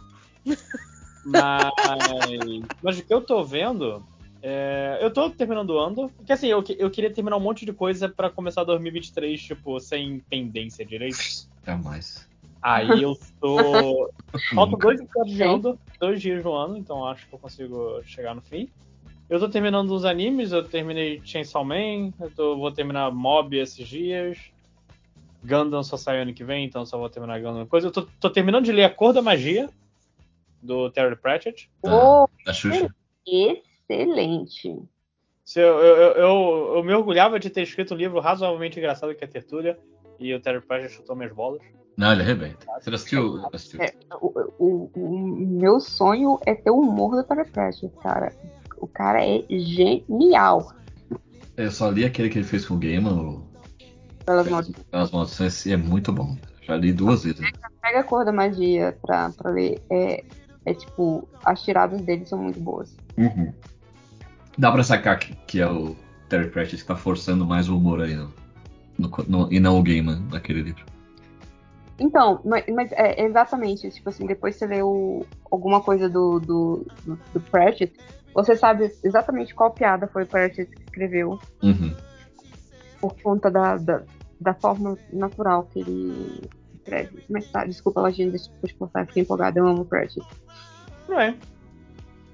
Mas, 1.26 1.72
mas 2.82 3.00
o 3.00 3.03
que 3.06 3.14
eu 3.14 3.22
tô 3.22 3.45
vendo. 3.45 4.06
é, 4.42 5.00
eu 5.02 5.10
tô 5.10 5.30
terminando 5.30 5.70
o 5.70 5.80
Andor. 5.80 6.10
Porque 6.18 6.34
assim, 6.34 6.48
eu, 6.48 6.62
que- 6.62 6.76
eu 6.78 6.92
queria 6.92 7.10
terminar 7.14 7.38
um 7.38 7.40
monte 7.40 7.66
de 7.66 7.72
coisa 7.72 8.10
pra 8.10 8.30
começar 8.30 8.66
2023, 8.66 9.42
tipo, 9.42 9.80
sem 9.80 10.20
pendência 10.30 10.86
direito. 10.86 11.48
Jamais. 11.66 12.28
Aí 12.64 13.01
eu 13.03 13.17
tô. 13.42 14.09
Faltam 14.56 14.80
dois 14.80 15.00
episódios 15.01 15.35
de 15.35 15.43
Andor, 15.43 15.77
dois 16.00 16.22
dias 16.22 16.43
no 16.43 16.53
ano, 16.53 16.77
então 16.77 17.06
acho 17.06 17.27
que 17.27 17.35
eu 17.35 17.40
consigo 17.40 18.01
chegar 18.06 18.33
no 18.33 18.42
fim. 18.42 18.69
Eu 19.30 19.40
tô 19.40 19.50
terminando 19.50 19.90
os 19.92 20.06
animes, 20.06 20.51
eu 20.51 20.64
terminei 20.64 21.22
Chainsaw 21.24 21.64
Man, 21.66 22.11
eu 22.19 22.32
tô- 22.35 22.58
vou 22.58 22.72
terminar 22.72 23.11
Mob 23.11 23.58
esses 23.58 23.88
dias. 23.88 24.38
Gundam 25.43 25.83
só 25.83 25.98
sai 25.98 26.22
ano 26.22 26.33
que 26.33 26.43
vem, 26.43 26.66
então 26.66 26.85
só 26.85 26.98
vou 26.98 27.09
terminar 27.09 27.42
Gundam 27.42 27.66
coisa. 27.66 27.88
Eu 27.88 27.92
tô, 27.92 28.03
tô 28.19 28.30
terminando 28.30 28.64
de 28.66 28.72
ler 28.72 28.85
A 28.85 28.90
Cor 28.90 29.11
da 29.11 29.22
Magia, 29.22 29.69
do 30.61 30.90
Terry 30.90 31.16
Pratchett. 31.17 31.69
Oh, 31.83 32.27
Da 32.45 32.53
Xuxa. 32.53 32.93
excelente. 33.27 34.82
Se 35.43 35.59
eu, 35.59 35.77
eu, 35.80 35.98
eu- 36.14 36.74
eu 36.77 36.83
me 36.83 36.93
orgulhava 36.93 37.38
de 37.40 37.50
ter 37.50 37.64
escrito 37.64 37.93
um 37.93 37.98
livro 37.98 38.19
razoavelmente 38.22 38.80
engraçado 38.80 39.14
que 39.14 39.24
é 39.24 39.27
Tertúlia, 39.27 39.77
e 40.17 40.33
o 40.33 40.40
Terry 40.40 40.61
Pratchett 40.61 40.93
chutou 40.95 41.16
minhas 41.16 41.33
bolas. 41.33 41.61
Não, 41.96 42.12
ele 42.12 42.22
arrebenta. 42.24 42.66
Você 42.82 42.90
assistiu? 42.90 43.46
assistiu? 43.54 43.82
É, 43.82 43.94
o, 44.20 44.52
o- 44.60 44.92
o 44.96 45.48
meu 45.60 45.80
sonho 45.80 46.40
é 46.46 46.56
ter 46.56 46.72
o 46.72 46.80
humor 46.80 47.16
do 47.16 47.24
Terry 47.24 47.48
Pratchett, 47.50 47.94
cara. 48.02 48.34
O 48.78 48.88
cara 48.88 49.24
é 49.26 49.44
genial. 49.50 50.74
Eu 51.56 51.72
só 51.72 51.90
li 51.90 52.04
aquele 52.04 52.30
que 52.30 52.40
ele 52.40 52.48
fez 52.48 52.66
com 52.66 52.74
o 52.74 52.78
Gaiman, 52.80 53.14
o 53.14 53.48
Pelas 54.26 54.48
mãos. 54.50 54.72
Pelas 54.90 55.12
Maldições, 55.12 55.68
é 55.68 55.78
muito 55.78 56.12
bom. 56.12 56.36
Já 56.64 56.76
li 56.76 56.92
duas 56.94 57.24
vezes. 57.26 57.40
Pega 57.82 58.00
a 58.00 58.04
cor 58.04 58.26
da 58.26 58.32
magia 58.32 58.98
pra, 59.02 59.30
pra 59.32 59.52
ler. 59.52 59.82
É, 59.90 60.24
é 60.66 60.74
tipo, 60.74 61.28
as 61.44 61.62
tiradas 61.62 62.02
dele 62.02 62.26
são 62.26 62.40
muito 62.42 62.60
boas. 62.60 62.96
Uhum. 63.18 63.54
Dá 64.58 64.72
pra 64.72 64.84
sacar 64.84 65.20
que, 65.20 65.36
que 65.46 65.60
é 65.62 65.70
o 65.70 65.96
Terry 66.30 66.50
Pratchett 66.50 66.82
que 66.82 66.88
tá 66.88 66.96
forçando 66.96 67.46
mais 67.46 67.70
o 67.70 67.78
humor 67.78 68.02
aí, 68.02 68.16
no, 68.16 68.34
no- 68.98 69.12
no- 69.28 69.54
e 69.54 69.60
não 69.60 69.78
o 69.78 69.84
Gaiman 69.84 70.22
daquele 70.28 70.62
livro. 70.62 70.86
Então, 72.00 72.42
mas, 72.44 72.66
mas 72.68 72.92
é 72.94 73.24
exatamente, 73.24 73.90
tipo 73.92 74.10
assim, 74.10 74.26
depois 74.26 74.56
você 74.56 74.66
lê 74.66 74.82
o- 74.82 75.26
alguma 75.52 75.82
coisa 75.82 76.10
do, 76.10 76.40
do, 76.40 76.86
do, 77.06 77.16
do 77.34 77.42
Pratchett, 77.42 77.94
você 78.34 78.56
sabe 78.56 78.92
exatamente 79.04 79.54
qual 79.54 79.72
piada 79.72 80.08
foi 80.08 80.24
o 80.24 80.28
Pratchett 80.28 80.70
que 80.76 80.84
escreveu 80.84 81.40
Uhum. 81.62 81.96
por 83.00 83.16
conta 83.22 83.52
da, 83.52 83.78
da, 83.78 84.02
da 84.42 84.54
forma 84.56 84.98
natural 85.12 85.68
que 85.72 85.80
ele 85.80 86.50
escreve. 86.76 87.24
Mas 87.30 87.46
tá, 87.52 87.64
desculpa, 87.66 88.02
Lojinha, 88.02 88.32
deixa 88.32 88.50
eu 88.64 88.68
te 88.68 88.76
cortar, 88.76 89.06
fiquei 89.08 89.22
empolgada, 89.24 89.60
eu 89.60 89.68
amo 89.68 89.82
o 89.82 89.86
Pratchett. 89.86 90.26
Mas 91.08 91.36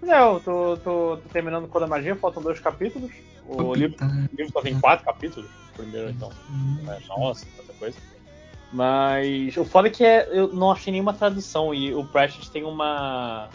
é, 0.03 0.21
eu 0.21 0.39
tô, 0.39 0.77
tô- 0.77 1.17
tô 1.17 1.29
terminando 1.33 1.67
Cor 1.67 1.81
da 1.81 1.87
Magia, 1.87 2.15
faltam 2.15 2.41
dois 2.41 2.59
capítulos. 2.59 3.11
O 3.45 3.73
livro, 3.75 3.97
o 4.05 4.35
livro 4.37 4.53
só 4.53 4.61
tem 4.61 4.79
quatro 4.79 5.05
capítulos. 5.05 5.49
O 5.73 5.75
primeiro, 5.77 6.09
então. 6.11 6.29
É, 6.87 6.99
nossa, 7.07 7.45
tanta 7.57 7.73
coisa. 7.73 7.97
Mas 8.71 9.57
o 9.57 9.65
foda 9.65 9.87
é 9.87 9.91
que 9.91 10.03
é, 10.03 10.27
eu 10.31 10.53
não 10.53 10.71
achei 10.71 10.91
nenhuma 10.91 11.13
tradução 11.13 11.73
e 11.73 11.93
o 11.93 12.05
Pratchett 12.05 12.51
tem 12.51 12.63
uma. 12.63 13.49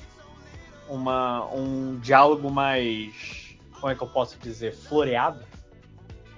uma 0.89 1.47
um 1.55 1.99
diálogo 2.01 2.51
mais. 2.51 3.57
como 3.75 3.93
é 3.93 3.95
que 3.95 4.03
eu 4.03 4.09
posso 4.09 4.39
dizer? 4.39 4.75
floreado. 4.75 5.41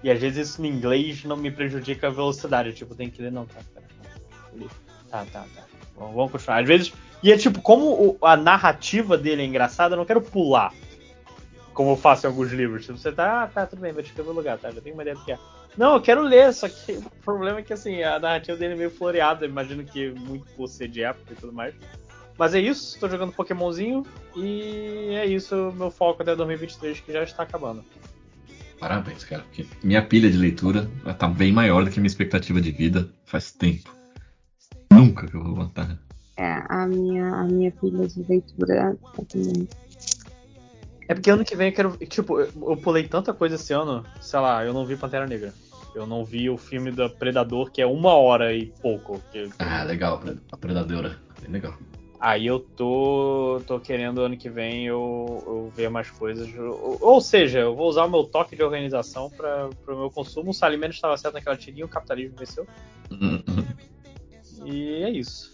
E 0.03 0.11
às 0.11 0.21
vezes 0.21 0.51
isso 0.51 0.65
em 0.65 0.69
inglês 0.69 1.25
não 1.25 1.37
me 1.37 1.51
prejudica 1.51 2.09
a 2.09 2.11
velocidade. 2.11 2.75
Tipo, 2.75 2.95
tem 2.95 3.09
que 3.09 3.23
ler, 3.23 3.33
não, 3.33 3.47
tá, 3.47 3.61
tá. 3.75 3.81
Tá, 5.11 5.25
tá, 5.33 5.47
tá. 5.55 5.65
Vamos 5.97 6.15
vamos 6.15 6.33
continuar. 6.33 6.61
Às 6.61 6.69
vezes. 6.69 6.93
E 7.23 7.33
é 7.33 7.39
tipo, 7.39 7.63
como 7.63 8.19
a 8.21 8.37
narrativa 8.37 9.17
dele 9.17 9.43
é 9.43 9.47
engraçada, 9.47 9.95
eu 9.95 9.99
não 9.99 10.05
quero 10.05 10.21
pular. 10.21 10.73
Como 11.73 11.93
eu 11.93 11.97
faço 11.97 12.27
em 12.27 12.29
alguns 12.29 12.53
livros. 12.53 12.85
Tipo, 12.85 12.99
você 12.99 13.11
tá, 13.11 13.45
ah, 13.45 13.47
tá, 13.47 13.67
tudo 13.67 13.81
bem, 13.81 13.93
vou 13.93 14.03
escrever 14.03 14.29
o 14.29 14.35
lugar, 14.35 14.59
tá? 14.59 14.71
Já 14.71 14.83
tenho 14.83 14.95
uma 14.95 15.03
ideia 15.03 15.17
do 15.17 15.25
que 15.25 15.33
é. 15.33 15.39
Não, 15.77 15.95
eu 15.95 16.01
quero 16.01 16.23
ler, 16.23 16.53
só 16.53 16.69
que 16.69 16.93
o 16.97 17.11
problema 17.25 17.59
é 17.59 17.63
que 17.63 17.73
assim, 17.73 18.03
a 18.03 18.19
narrativa 18.19 18.57
dele 18.57 18.75
é 18.75 18.77
meio 18.77 18.91
floreada, 18.91 19.47
imagino 19.47 19.85
que 19.85 20.11
muito 20.11 20.47
por 20.53 20.69
ser 20.69 20.89
de 20.89 21.03
época 21.03 21.33
e 21.33 21.37
tudo 21.37 21.53
mais. 21.53 21.75
Mas 22.39 22.55
é 22.55 22.61
isso, 22.61 22.99
tô 23.01 23.09
jogando 23.09 23.33
Pokémonzinho 23.33 24.05
e 24.35 25.15
é 25.15 25.27
isso, 25.27 25.73
meu 25.77 25.91
foco 25.91 26.23
até 26.23 26.37
2023, 26.37 27.01
que 27.01 27.13
já 27.13 27.23
está 27.23 27.43
acabando. 27.43 27.83
Parabéns, 28.79 29.25
cara. 29.25 29.43
Porque 29.43 29.67
minha 29.83 30.03
pilha 30.03 30.31
de 30.31 30.37
leitura 30.37 30.91
ela 31.03 31.15
tá 31.15 31.29
bem 31.29 31.53
maior 31.53 31.85
do 31.85 31.91
que 31.91 31.99
minha 31.99 32.09
expectativa 32.09 32.61
de 32.61 32.71
vida 32.71 33.09
faz 33.25 33.51
tempo. 33.51 33.91
Nunca 34.93 35.27
que 35.27 35.35
eu 35.35 35.43
vou 35.43 35.53
aguentar. 35.53 35.99
É, 36.37 36.63
a 36.69 36.87
minha, 36.87 37.35
a 37.35 37.45
minha 37.45 37.73
pilha 37.73 38.07
de 38.07 38.23
leitura 38.29 38.75
é 38.75 39.25
também. 39.25 39.69
É 41.09 41.15
porque 41.15 41.31
ano 41.31 41.45
que 41.45 41.57
vem 41.57 41.69
eu 41.69 41.75
quero. 41.75 41.97
Tipo, 41.99 42.41
eu, 42.41 42.51
eu 42.55 42.77
pulei 42.77 43.09
tanta 43.09 43.33
coisa 43.33 43.55
esse 43.55 43.73
ano, 43.73 44.05
sei 44.21 44.41
lá, 44.41 44.65
eu 44.65 44.75
não 44.75 44.85
vi 44.85 44.97
Pantera 44.97 45.27
Negra. 45.27 45.55
Eu 45.97 46.07
não 46.07 46.23
vi 46.27 46.51
o 46.51 46.59
filme 46.59 46.93
da 46.93 47.09
Predador, 47.09 47.71
que 47.73 47.81
é 47.81 47.87
uma 47.87 48.13
hora 48.13 48.53
e 48.55 48.67
pouco. 48.83 49.19
que- 49.33 49.49
Ah, 49.59 49.83
legal, 49.83 50.23
a 50.53 50.57
Predadora. 50.59 51.19
Bem 51.41 51.51
legal. 51.51 51.75
Aí 52.21 52.47
eu 52.47 52.61
tô, 52.61 53.63
tô 53.67 53.81
querendo 53.81 54.21
ano 54.21 54.37
que 54.37 54.51
vem 54.51 54.85
eu, 54.87 55.43
eu 55.47 55.73
ver 55.75 55.89
mais 55.89 56.11
coisas. 56.11 56.47
Ou, 56.55 56.99
ou 57.01 57.21
seja, 57.23 57.61
eu 57.61 57.75
vou 57.75 57.89
usar 57.89 58.05
o 58.05 58.11
meu 58.11 58.25
toque 58.25 58.55
de 58.55 58.63
organização 58.63 59.31
para 59.31 59.71
o 59.89 59.99
meu 59.99 60.11
consumo. 60.11 60.51
O 60.51 60.55
Salimeno 60.55 60.93
estava 60.93 61.17
certo 61.17 61.35
naquela 61.35 61.57
tirinha, 61.57 61.87
o 61.87 61.89
capitalismo 61.89 62.37
venceu. 62.39 62.67
Hum, 63.11 63.43
hum. 63.49 64.67
E 64.67 65.03
é 65.03 65.11
isso. 65.11 65.51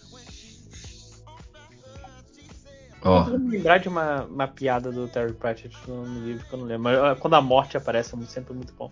Ó, 3.04 3.18
Eu 3.20 3.30
vou 3.30 3.38
me 3.38 3.56
lembrar 3.56 3.78
de 3.78 3.88
uma, 3.88 4.24
uma 4.24 4.48
piada 4.48 4.90
do 4.90 5.06
Terry 5.06 5.34
Pratchett 5.34 5.76
no, 5.88 6.04
no 6.04 6.24
livro 6.26 6.44
que 6.48 6.52
eu 6.54 6.58
não 6.58 6.66
lembro. 6.66 6.82
Mas 6.84 6.98
ah, 6.98 7.14
quando 7.16 7.34
a 7.34 7.40
morte 7.40 7.76
aparece 7.76 8.12
é 8.14 8.16
muito- 8.16 8.32
sempre 8.32 8.54
muito 8.54 8.72
bom. 8.76 8.90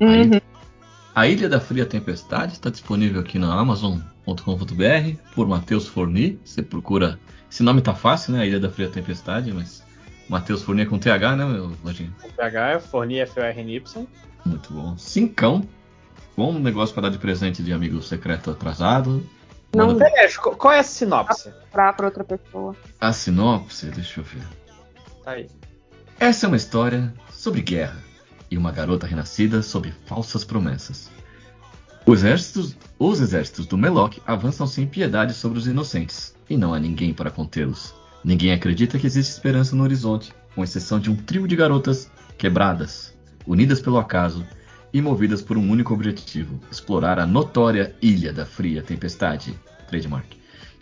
Uhum. 0.00 0.38
A 1.16 1.26
Ilha 1.26 1.48
da 1.48 1.58
Fria 1.58 1.86
Tempestade 1.86 2.52
está 2.52 2.68
disponível 2.68 3.22
aqui 3.22 3.38
na 3.38 3.50
Amazon.com.br 3.58 5.18
por 5.34 5.48
Matheus 5.48 5.88
Forni. 5.88 6.38
Você 6.44 6.62
procura. 6.62 7.18
Esse 7.50 7.62
nome 7.62 7.80
tá 7.80 7.94
fácil, 7.94 8.34
né? 8.34 8.42
A 8.42 8.46
Ilha 8.46 8.60
da 8.60 8.68
Fria 8.68 8.90
Tempestade, 8.90 9.50
mas 9.50 9.82
Matheus 10.28 10.62
Forni 10.62 10.82
é 10.82 10.84
com 10.84 10.98
TH, 10.98 11.36
né, 11.36 11.46
meu 11.46 11.72
Lojinha? 11.82 12.12
PH 12.36 12.68
é 12.68 12.78
Forni 12.78 13.18
F-O-R-N-Y. 13.20 14.06
Muito 14.44 14.74
bom. 14.74 14.94
Cincão. 14.98 15.66
Bom 16.36 16.52
negócio 16.58 16.94
para 16.94 17.04
dar 17.04 17.08
de 17.12 17.18
presente 17.18 17.62
de 17.62 17.72
amigo 17.72 18.02
secreto 18.02 18.50
atrasado. 18.50 19.26
Não 19.74 19.86
Manda 19.86 20.04
Beleza, 20.04 20.38
qual 20.38 20.74
é 20.74 20.80
a 20.80 20.82
sinopse? 20.82 21.50
pra 21.72 21.96
outra 22.02 22.24
pessoa. 22.24 22.76
a 23.00 23.10
sinopse, 23.14 23.86
deixa 23.86 24.20
eu 24.20 24.24
ver. 24.24 24.42
Tá 25.24 25.30
aí. 25.30 25.48
Essa 26.20 26.44
é 26.44 26.48
uma 26.48 26.58
história 26.58 27.14
sobre 27.32 27.62
guerra 27.62 28.04
e 28.50 28.56
uma 28.56 28.72
garota 28.72 29.06
renascida 29.06 29.62
sob 29.62 29.92
falsas 30.06 30.44
promessas. 30.44 31.10
Os 32.06 32.20
exércitos, 32.20 32.76
os 32.98 33.20
exércitos 33.20 33.66
do 33.66 33.76
Meloc 33.76 34.18
avançam 34.26 34.66
sem 34.66 34.86
piedade 34.86 35.34
sobre 35.34 35.58
os 35.58 35.66
inocentes, 35.66 36.34
e 36.48 36.56
não 36.56 36.72
há 36.72 36.78
ninguém 36.78 37.12
para 37.12 37.30
contê-los. 37.30 37.94
Ninguém 38.22 38.52
acredita 38.52 38.98
que 38.98 39.06
existe 39.06 39.32
esperança 39.32 39.74
no 39.74 39.82
horizonte, 39.82 40.32
com 40.54 40.62
exceção 40.62 41.00
de 41.00 41.10
um 41.10 41.16
trio 41.16 41.46
de 41.46 41.56
garotas 41.56 42.10
quebradas, 42.38 43.16
unidas 43.46 43.80
pelo 43.80 43.98
acaso 43.98 44.46
e 44.92 45.00
movidas 45.02 45.42
por 45.42 45.58
um 45.58 45.70
único 45.70 45.92
objetivo: 45.92 46.60
explorar 46.70 47.18
a 47.18 47.26
notória 47.26 47.94
Ilha 48.00 48.32
da 48.32 48.46
Fria 48.46 48.82
Tempestade, 48.82 49.58
trademark, 49.88 50.36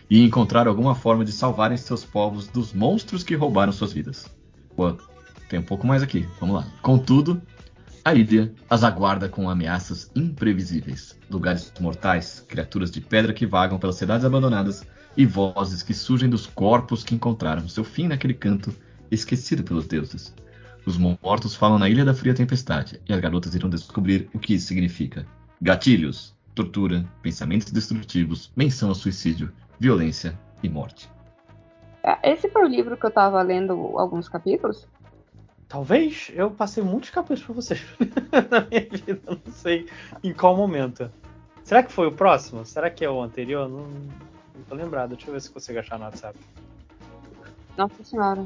e 0.09 0.21
encontrar 0.21 0.67
alguma 0.67 0.95
forma 0.95 1.25
de 1.25 1.31
salvarem 1.31 1.77
seus 1.77 2.05
povos 2.05 2.47
dos 2.47 2.71
monstros 2.73 3.23
que 3.23 3.35
roubaram 3.35 3.71
suas 3.71 3.91
vidas. 3.91 4.27
Tem 5.49 5.59
um 5.59 5.63
pouco 5.63 5.85
mais 5.85 6.01
aqui, 6.01 6.27
vamos 6.39 6.55
lá. 6.55 6.67
Contudo, 6.81 7.41
a 8.05 8.13
ilha 8.13 8.53
as 8.69 8.83
aguarda 8.83 9.27
com 9.27 9.49
ameaças 9.49 10.11
imprevisíveis. 10.15 11.17
Lugares 11.27 11.73
mortais, 11.79 12.45
criaturas 12.47 12.91
de 12.91 13.01
pedra 13.01 13.33
que 13.33 13.47
vagam 13.47 13.79
pelas 13.79 13.95
cidades 13.95 14.23
abandonadas 14.23 14.85
e 15.17 15.25
vozes 15.25 15.81
que 15.81 15.91
surgem 15.91 16.29
dos 16.29 16.45
corpos 16.45 17.03
que 17.03 17.15
encontraram 17.15 17.67
seu 17.67 17.83
fim 17.83 18.07
naquele 18.07 18.35
canto 18.35 18.71
esquecido 19.09 19.63
pelos 19.63 19.87
deuses. 19.87 20.35
Os 20.85 20.99
mortos 20.99 21.55
falam 21.55 21.79
na 21.79 21.89
Ilha 21.89 22.05
da 22.05 22.13
Fria 22.13 22.35
Tempestade 22.35 23.01
e 23.09 23.11
as 23.11 23.19
garotas 23.19 23.55
irão 23.55 23.71
descobrir 23.71 24.29
o 24.35 24.37
que 24.37 24.53
isso 24.53 24.67
significa. 24.67 25.25
Gatilhos, 25.59 26.35
tortura, 26.53 27.03
pensamentos 27.23 27.71
destrutivos, 27.71 28.51
menção 28.55 28.89
ao 28.89 28.95
suicídio, 28.95 29.51
violência 29.79 30.37
e 30.61 30.69
morte. 30.69 31.09
É, 32.03 32.33
Esse 32.33 32.47
foi 32.49 32.65
o 32.65 32.67
livro 32.67 32.95
que 32.97 33.05
eu 33.07 33.11
tava 33.11 33.41
lendo 33.41 33.73
alguns 33.97 34.29
capítulos. 34.29 34.87
Talvez 35.67 36.31
eu 36.33 36.51
passei 36.51 36.83
muitos 36.83 37.09
capítulos 37.09 37.43
pra 37.43 37.53
vocês 37.55 37.81
na 38.51 38.61
minha 38.61 38.87
vida, 38.89 39.21
não 39.45 39.53
sei 39.53 39.87
em 40.23 40.33
qual 40.33 40.55
momento. 40.55 41.11
Será 41.63 41.81
que 41.81 41.91
foi 41.91 42.07
o 42.07 42.11
próximo? 42.11 42.63
Será 42.65 42.89
que 42.89 43.03
é 43.03 43.09
o 43.09 43.21
anterior? 43.21 43.67
Não, 43.67 43.87
não 43.87 44.63
tô 44.69 44.75
lembrado. 44.75 45.09
Deixa 45.15 45.27
eu 45.27 45.33
ver 45.33 45.41
se 45.41 45.49
consigo 45.49 45.79
achar 45.79 45.97
no 45.97 46.05
WhatsApp. 46.05 46.37
Nossa 47.75 48.03
senhora. 48.03 48.45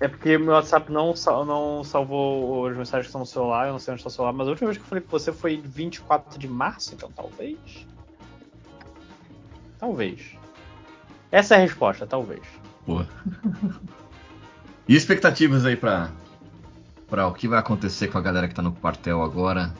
É 0.00 0.06
porque 0.08 0.36
meu 0.38 0.52
WhatsApp 0.54 0.90
não, 0.92 1.14
sal- 1.14 1.44
não 1.44 1.82
salvou 1.82 2.66
as 2.66 2.76
mensagens 2.76 3.06
que 3.06 3.08
estão 3.08 3.20
no 3.20 3.26
celular, 3.26 3.66
eu 3.66 3.72
não 3.72 3.78
sei 3.80 3.92
onde 3.92 4.00
está 4.00 4.08
o 4.08 4.12
celular, 4.12 4.32
mas 4.32 4.46
a 4.46 4.50
última 4.50 4.68
vez 4.68 4.78
que 4.78 4.84
eu 4.84 4.88
falei 4.88 5.02
com 5.02 5.10
você 5.10 5.32
foi 5.32 5.56
24 5.60 6.38
de 6.38 6.46
março, 6.46 6.94
então 6.94 7.10
talvez. 7.10 7.58
Talvez. 9.78 10.36
Essa 11.32 11.54
é 11.54 11.58
a 11.58 11.60
resposta, 11.60 12.06
talvez. 12.06 12.42
Boa. 12.86 13.06
e 14.88 14.96
expectativas 14.96 15.64
aí 15.64 15.76
pra, 15.76 16.10
pra 17.08 17.26
o 17.26 17.34
que 17.34 17.46
vai 17.46 17.58
acontecer 17.58 18.08
com 18.08 18.18
a 18.18 18.22
galera 18.22 18.48
que 18.48 18.54
tá 18.54 18.62
no 18.62 18.72
quartel 18.72 19.22
agora, 19.22 19.72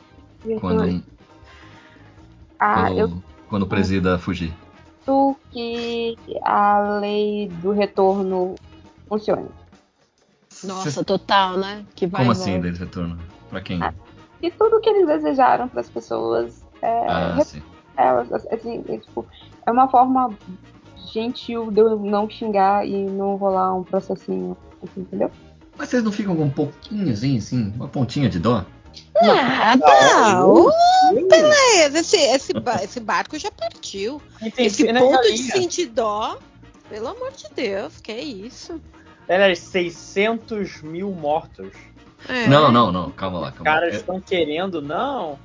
quando, 0.60 1.02
Ah, 2.58 2.74
quando, 2.86 2.98
eu 2.98 3.22
quando 3.48 3.62
o 3.62 3.66
presida 3.66 4.18
fugir. 4.18 4.52
que 5.52 6.16
a 6.42 6.98
lei 7.00 7.48
do 7.62 7.70
retorno 7.72 8.54
funcione. 9.08 9.48
Nossa, 10.64 11.04
total, 11.04 11.56
né? 11.56 11.84
Que 11.94 12.06
vai 12.06 12.20
Como 12.22 12.32
assim, 12.32 12.50
volta. 12.52 12.62
deles 12.62 12.78
retorno? 12.78 13.18
Pra 13.48 13.60
quem? 13.60 13.80
E 14.42 14.50
tudo 14.50 14.80
que 14.80 14.90
eles 14.90 15.06
desejaram 15.06 15.68
para 15.68 15.80
as 15.80 15.88
pessoas 15.88 16.64
é, 16.82 17.06
Ah, 17.08 17.32
re- 17.36 17.44
sim. 17.44 17.62
é, 17.96 18.08
assim, 18.52 18.84
é, 18.88 18.98
tipo, 18.98 19.26
é 19.66 19.70
uma 19.70 19.88
forma 19.88 20.30
gentil 21.12 21.70
de 21.70 21.80
eu 21.80 21.96
não 21.98 22.28
xingar 22.28 22.86
e 22.86 23.04
não 23.06 23.36
rolar 23.36 23.74
um 23.74 23.82
processinho, 23.82 24.56
assim, 24.84 25.00
entendeu? 25.00 25.30
Mas 25.76 25.88
vocês 25.90 26.02
não 26.02 26.10
ficam 26.12 26.34
com 26.36 26.44
um 26.44 26.50
pouquinho 26.50 27.12
assim, 27.12 27.38
assim, 27.38 27.72
uma 27.76 27.88
pontinha 27.88 28.28
de 28.28 28.38
dó? 28.38 28.64
Ah, 29.20 29.76
não! 29.76 30.70
Beleza, 31.28 31.98
esse, 32.00 32.16
esse, 32.16 32.52
ba- 32.54 32.80
esse 32.82 32.98
barco 33.00 33.38
já 33.38 33.50
partiu. 33.50 34.20
Esse 34.56 34.84
ponto 34.92 35.22
de 35.22 35.28
linha- 35.36 35.52
sentir 35.54 35.86
dó, 35.86 36.38
pelo 36.88 37.08
amor 37.08 37.30
de 37.32 37.44
Deus, 37.54 38.00
que 38.00 38.10
é 38.12 38.20
isso? 38.20 38.80
Era 39.28 39.54
600 39.54 40.82
mil 40.82 41.10
mortos. 41.12 41.68
É. 42.28 42.48
Não, 42.48 42.72
não, 42.72 42.90
não, 42.90 43.10
calma 43.10 43.38
lá, 43.38 43.48
Os 43.50 43.54
calma 43.56 43.70
lá. 43.70 43.76
caras 43.80 43.94
É- 43.94 43.96
estão 43.98 44.20
querendo, 44.20 44.82
não. 44.82 45.38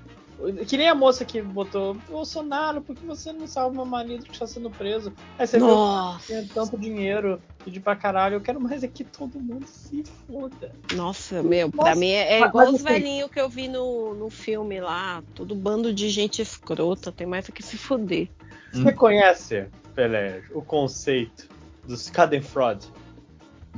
Que 0.68 0.76
nem 0.78 0.90
a 0.90 0.95
moça 0.95 1.24
que 1.24 1.42
botou 1.42 1.94
Bolsonaro, 2.10 2.82
por 2.82 2.95
que 2.95 3.06
você 3.06 3.32
não 3.32 3.48
salva 3.48 3.76
meu 3.76 3.86
marido 3.86 4.26
que 4.26 4.32
está 4.34 4.45
sendo 4.48 4.70
preso? 4.70 5.14
Aí 5.38 5.48
você 5.48 5.58
Nossa. 5.58 6.18
viu 6.34 6.42
tinha 6.42 6.53
tanto 6.53 6.78
dinheiro, 6.78 7.42
pedir 7.64 7.80
pra 7.80 7.95
caralho, 7.95 8.36
eu 8.36 8.42
quero 8.42 8.60
mais 8.60 8.84
é 8.84 8.88
que 8.88 9.03
todo 9.03 9.40
mundo 9.40 9.66
se 9.68 10.03
foda. 10.28 10.72
Nossa, 10.95 11.42
meu, 11.44 11.70
pra 11.72 11.86
Nossa, 11.86 11.95
mim 12.00 12.10
é, 12.10 12.38
é 12.38 12.40
mas- 12.40 12.50
igual 12.50 12.66
mas 12.66 12.76
os 12.76 12.86
assim- 12.86 12.94
velhinhos 12.94 13.32
que 13.32 13.40
eu 13.40 13.48
vi 13.48 13.68
no, 13.68 14.14
no 14.16 14.30
filme 14.30 14.82
lá. 14.82 15.24
Todo 15.36 15.56
bando 15.56 15.94
de 15.94 16.10
gente 16.10 16.42
escrota, 16.42 17.12
tem 17.12 17.28
mais 17.28 17.48
é 17.48 17.52
que 17.52 17.64
se 17.64 17.78
fuder. 17.78 18.30
Você 18.74 18.92
conhece, 18.92 19.68
Pelé, 19.95 20.42
o 20.52 20.62
conceito 20.62 21.48
do 21.88 21.95
Schadenfreude? 21.95 22.88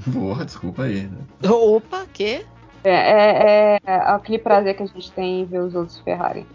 Boa, 0.08 0.44
desculpa 0.44 0.84
aí. 0.84 1.04
né? 1.08 1.50
Opa, 1.50 2.06
que? 2.12 2.46
É, 2.90 3.76
é, 3.76 3.80
é 3.86 3.96
aquele 3.96 4.38
prazer 4.40 4.76
que 4.76 4.84
a 4.84 4.86
gente 4.86 5.12
tem 5.12 5.42
em 5.42 5.46
ver 5.46 5.60
os 5.60 5.74
outros 5.76 6.00
ferrarem. 6.00 6.46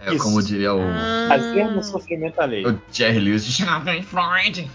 É 0.00 0.16
como 0.16 0.40
diria 0.42 0.72
o, 0.74 0.80
Fazer 1.28 1.64
no 1.70 1.82
sofrimento 1.82 2.38
alheio. 2.40 2.74
o 2.74 2.80
Jerry 2.92 3.18
Lewis. 3.18 3.44
Schadenfreude. 3.46 4.70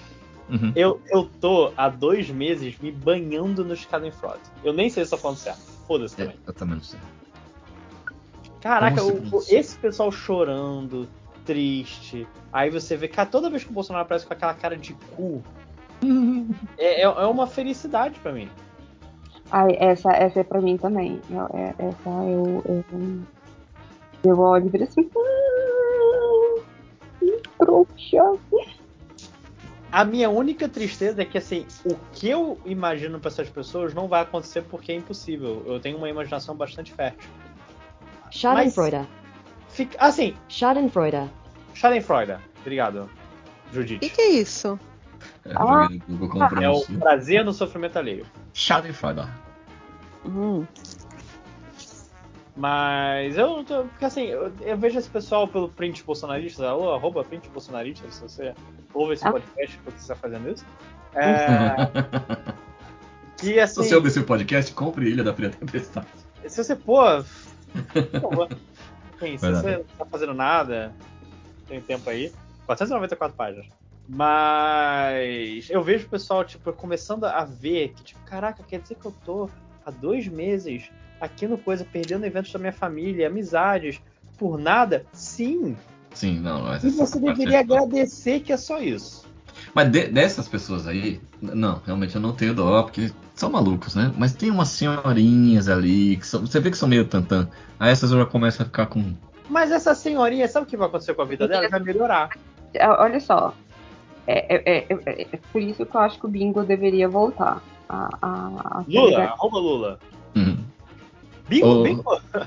Uhum. 0.49 0.73
Eu, 0.75 0.99
eu 1.09 1.29
tô 1.39 1.71
há 1.77 1.87
dois 1.87 2.29
meses 2.29 2.77
me 2.81 2.91
banhando 2.91 3.63
no 3.63 3.75
Schadenfreude. 3.75 4.41
Eu 4.63 4.73
nem 4.73 4.89
sei 4.89 5.05
se 5.05 5.13
eu 5.13 5.17
tô 5.17 5.21
falando 5.21 5.37
certo. 5.37 5.61
Foda-se 5.87 6.15
também. 6.17 6.35
Eu 6.45 6.53
também 6.53 6.75
não 6.75 6.83
sei. 6.83 6.99
Caraca, 8.61 9.03
o- 9.03 9.17
o- 9.37 9.43
esse 9.49 9.77
pessoal 9.77 10.11
chorando, 10.11 11.07
triste. 11.45 12.27
Aí 12.51 12.69
você 12.69 12.95
vê, 12.95 13.07
cara, 13.07 13.27
toda 13.29 13.49
vez 13.49 13.63
que 13.63 13.69
o 13.69 13.73
Bolsonaro 13.73 14.03
aparece 14.05 14.25
com 14.25 14.33
aquela 14.33 14.53
cara 14.53 14.77
de 14.77 14.93
cu, 15.15 15.43
é, 16.77 17.01
é, 17.01 17.03
é 17.03 17.25
uma 17.25 17.47
felicidade 17.47 18.19
pra 18.19 18.31
mim. 18.31 18.49
Ai, 19.55 19.77
essa, 19.79 20.11
essa 20.11 20.39
é 20.39 20.43
pra 20.43 20.59
mim 20.59 20.77
também. 20.77 21.21
Eu, 21.29 21.45
é, 21.53 21.75
essa 21.77 22.09
eu, 22.09 22.63
eu, 22.65 23.21
eu 24.23 24.39
olho 24.39 24.65
e 24.65 24.69
viro 24.69 24.83
assim. 24.83 25.07
"Hum, 25.15 26.61
que 27.19 27.39
trouxa. 27.59 28.39
A 29.91 30.03
minha 30.03 30.27
única 30.27 30.67
tristeza 30.67 31.21
é 31.21 31.25
que, 31.25 31.37
assim, 31.37 31.67
o 31.85 31.93
que 32.13 32.27
eu 32.27 32.57
imagino 32.65 33.19
pra 33.19 33.29
essas 33.29 33.47
pessoas 33.47 33.93
não 33.93 34.07
vai 34.07 34.21
acontecer 34.23 34.63
porque 34.63 34.91
é 34.91 34.95
impossível. 34.95 35.61
Eu 35.67 35.79
tenho 35.79 35.97
uma 35.99 36.09
imaginação 36.09 36.55
bastante 36.55 36.91
fértil. 36.91 37.29
Schadenfreude. 38.31 39.07
Fica, 39.69 39.95
assim, 39.99 40.35
Schadenfreude. 40.49 41.29
Schadenfreude. 41.75 42.37
Obrigado, 42.61 43.07
Judite. 43.71 43.97
O 43.97 44.09
que, 44.09 44.15
que 44.15 44.21
é 44.21 44.29
isso? 44.31 44.79
É, 45.45 45.53
como 45.53 46.63
É 46.63 46.69
o 46.69 46.81
prazer 46.99 47.43
no 47.43 47.53
sofrimento 47.53 47.97
alheio. 47.97 48.25
Schadenfreude. 48.53 49.27
Hum. 50.25 50.65
Mas 52.55 53.35
eu 53.35 53.47
não 53.47 53.63
tô. 53.63 53.83
Porque 53.85 54.05
assim, 54.05 54.25
eu, 54.25 54.51
eu 54.61 54.77
vejo 54.77 54.99
esse 54.99 55.09
pessoal 55.09 55.47
pelo 55.47 55.69
print 55.69 56.03
bolsonarista, 56.03 56.67
alô, 56.69 56.93
arroba 56.93 57.23
print 57.23 57.49
bolsonarista, 57.49 58.09
se 58.11 58.21
você 58.21 58.53
ouve 58.93 59.13
esse 59.13 59.27
Ah. 59.27 59.31
podcast 59.31 59.77
porque 59.77 59.91
você 59.99 60.03
está 60.03 60.15
fazendo 60.15 60.49
isso. 60.51 60.65
É, 61.15 61.75
Que 63.37 63.59
assim. 63.59 63.81
Se 63.81 63.89
você 63.89 63.95
ouvir 63.95 64.07
esse 64.09 64.21
podcast, 64.23 64.71
compre 64.73 65.09
Ilha 65.09 65.23
da 65.23 65.33
Fria 65.33 65.49
Tempestade. 65.49 66.07
Se 66.47 66.63
você, 66.63 66.75
pô. 66.75 67.01
por 68.11 68.21
favor. 68.21 68.49
Enfim, 69.15 69.37
se 69.37 69.49
você 69.51 69.77
não 69.77 69.83
tá 69.97 70.05
fazendo 70.05 70.33
nada, 70.33 70.93
tem 71.67 71.81
tempo 71.81 72.09
aí. 72.09 72.31
494 72.65 73.35
páginas. 73.35 73.65
Mas 74.07 75.69
eu 75.69 75.81
vejo 75.83 76.05
o 76.05 76.09
pessoal, 76.09 76.43
tipo, 76.43 76.71
começando 76.73 77.25
a 77.25 77.43
ver 77.45 77.89
que, 77.95 78.03
tipo, 78.03 78.19
caraca, 78.25 78.63
quer 78.63 78.79
dizer 78.79 78.95
que 78.95 79.05
eu 79.05 79.13
tô 79.25 79.49
há 79.85 79.91
dois 79.91 80.27
meses 80.27 80.89
aqui 81.19 81.47
no 81.47 81.57
Coisa, 81.57 81.85
perdendo 81.85 82.25
eventos 82.25 82.51
da 82.51 82.59
minha 82.59 82.73
família, 82.73 83.27
amizades, 83.27 84.01
por 84.37 84.57
nada? 84.57 85.05
Sim. 85.13 85.75
Sim, 86.13 86.39
não. 86.39 86.63
Mas, 86.63 86.83
E 86.83 86.89
você 86.89 87.19
deveria 87.19 87.59
agradecer 87.59 88.41
que 88.41 88.51
é 88.53 88.57
só 88.57 88.79
isso. 88.79 89.25
mas 89.73 89.89
de- 89.91 90.07
dessas 90.07 90.47
pessoas 90.47 90.85
aí, 90.87 91.21
não, 91.41 91.81
realmente 91.85 92.15
eu 92.15 92.21
não 92.21 92.33
tenho 92.33 92.53
dó, 92.53 92.83
porque 92.83 93.11
são 93.33 93.49
malucos, 93.49 93.95
né? 93.95 94.11
Mas 94.17 94.33
tem 94.33 94.51
umas 94.51 94.69
senhorinhas 94.69 95.67
ali, 95.69 96.17
que 96.17 96.27
são- 96.27 96.41
você 96.41 96.59
vê 96.59 96.69
que 96.69 96.77
são 96.77 96.87
meio 96.89 97.05
tantã. 97.05 97.47
Aí 97.79 97.91
essas 97.91 98.11
eu 98.11 98.19
já 98.19 98.25
começo 98.25 98.61
a 98.61 98.65
ficar 98.65 98.85
com. 98.87 99.13
Mas 99.49 99.71
essa 99.71 99.95
senhorinha, 99.95 100.47
sabe 100.47 100.65
o 100.65 100.69
que 100.69 100.77
vai 100.77 100.87
acontecer 100.87 101.13
com 101.13 101.21
a 101.21 101.25
vida 101.25 101.47
dela? 101.47 101.69
Vai 101.69 101.79
melhorar. 101.79 102.29
É, 102.73 102.87
Olha 102.87 103.19
só. 103.19 103.53
É, 104.25 104.55
é- 104.55 104.63
é- 104.65 104.87
é- 105.05 105.27
é 105.33 105.39
por 105.51 105.61
isso 105.61 105.85
que 105.85 105.95
eu 105.95 106.01
acho 106.01 106.19
que 106.19 106.25
o 106.25 106.29
bingo 106.29 106.63
deveria 106.63 107.09
voltar. 107.09 107.61
A, 107.89 108.09
a, 108.21 108.79
a 108.79 108.83
Lula, 108.87 109.23
arroba 109.23 109.59
Lula. 109.59 109.99
Bingo, 111.47 111.67
Ô, 111.67 111.83
bingo. 111.83 112.03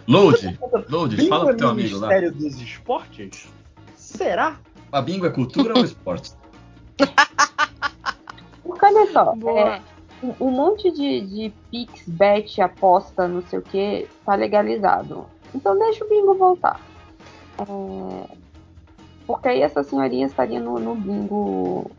Load, 0.08 0.58
Load, 0.88 1.16
Bingo 1.16 1.28
fala 1.28 1.44
pro 1.46 1.56
teu 1.56 1.68
amigo 1.68 1.98
lá. 1.98 2.08
Ministério 2.08 2.32
dos 2.32 2.60
Esportes? 2.60 3.46
Será? 3.94 4.56
A 4.90 5.02
bingo 5.02 5.26
é 5.26 5.30
cultura 5.30 5.74
ou 5.76 5.84
esporte? 5.84 6.32
Porque 8.64 8.84
olha 8.86 9.12
só, 9.12 9.34
Boa. 9.34 9.60
é, 9.60 9.82
um, 10.22 10.34
um 10.46 10.50
monte 10.50 10.90
de, 10.90 11.20
de 11.20 11.52
Pix, 11.70 12.02
bet, 12.08 12.60
aposta, 12.60 13.28
não 13.28 13.42
sei 13.42 13.58
o 13.58 13.62
que, 13.62 14.08
tá 14.24 14.34
legalizado. 14.34 15.26
Então 15.54 15.78
deixa 15.78 16.04
o 16.04 16.08
bingo 16.08 16.34
voltar. 16.34 16.80
É, 17.58 18.36
porque 19.26 19.48
aí 19.48 19.62
essa 19.62 19.82
senhorinha 19.82 20.26
estaria 20.26 20.60
no, 20.60 20.78
no 20.78 20.94
bingo. 20.94 21.90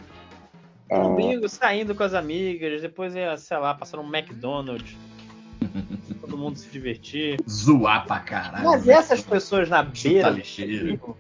é, 0.90 0.98
Um 0.98 1.16
bingo 1.16 1.48
saindo 1.50 1.94
com 1.96 2.04
as 2.04 2.14
amigas, 2.14 2.82
depois 2.82 3.16
ia, 3.16 3.36
sei 3.38 3.58
lá, 3.58 3.74
passando 3.74 4.04
um 4.04 4.16
McDonald's. 4.16 4.96
todo 6.22 6.38
mundo 6.38 6.58
se 6.58 6.68
divertir. 6.70 7.40
Zoar 7.50 8.06
pra 8.06 8.20
caralho. 8.20 8.64
Mas 8.66 8.88
essas 8.88 9.22
pessoas 9.22 9.70
na 9.70 9.82
beira 9.84 10.32
do 10.32 10.36
fascismo, 10.44 11.16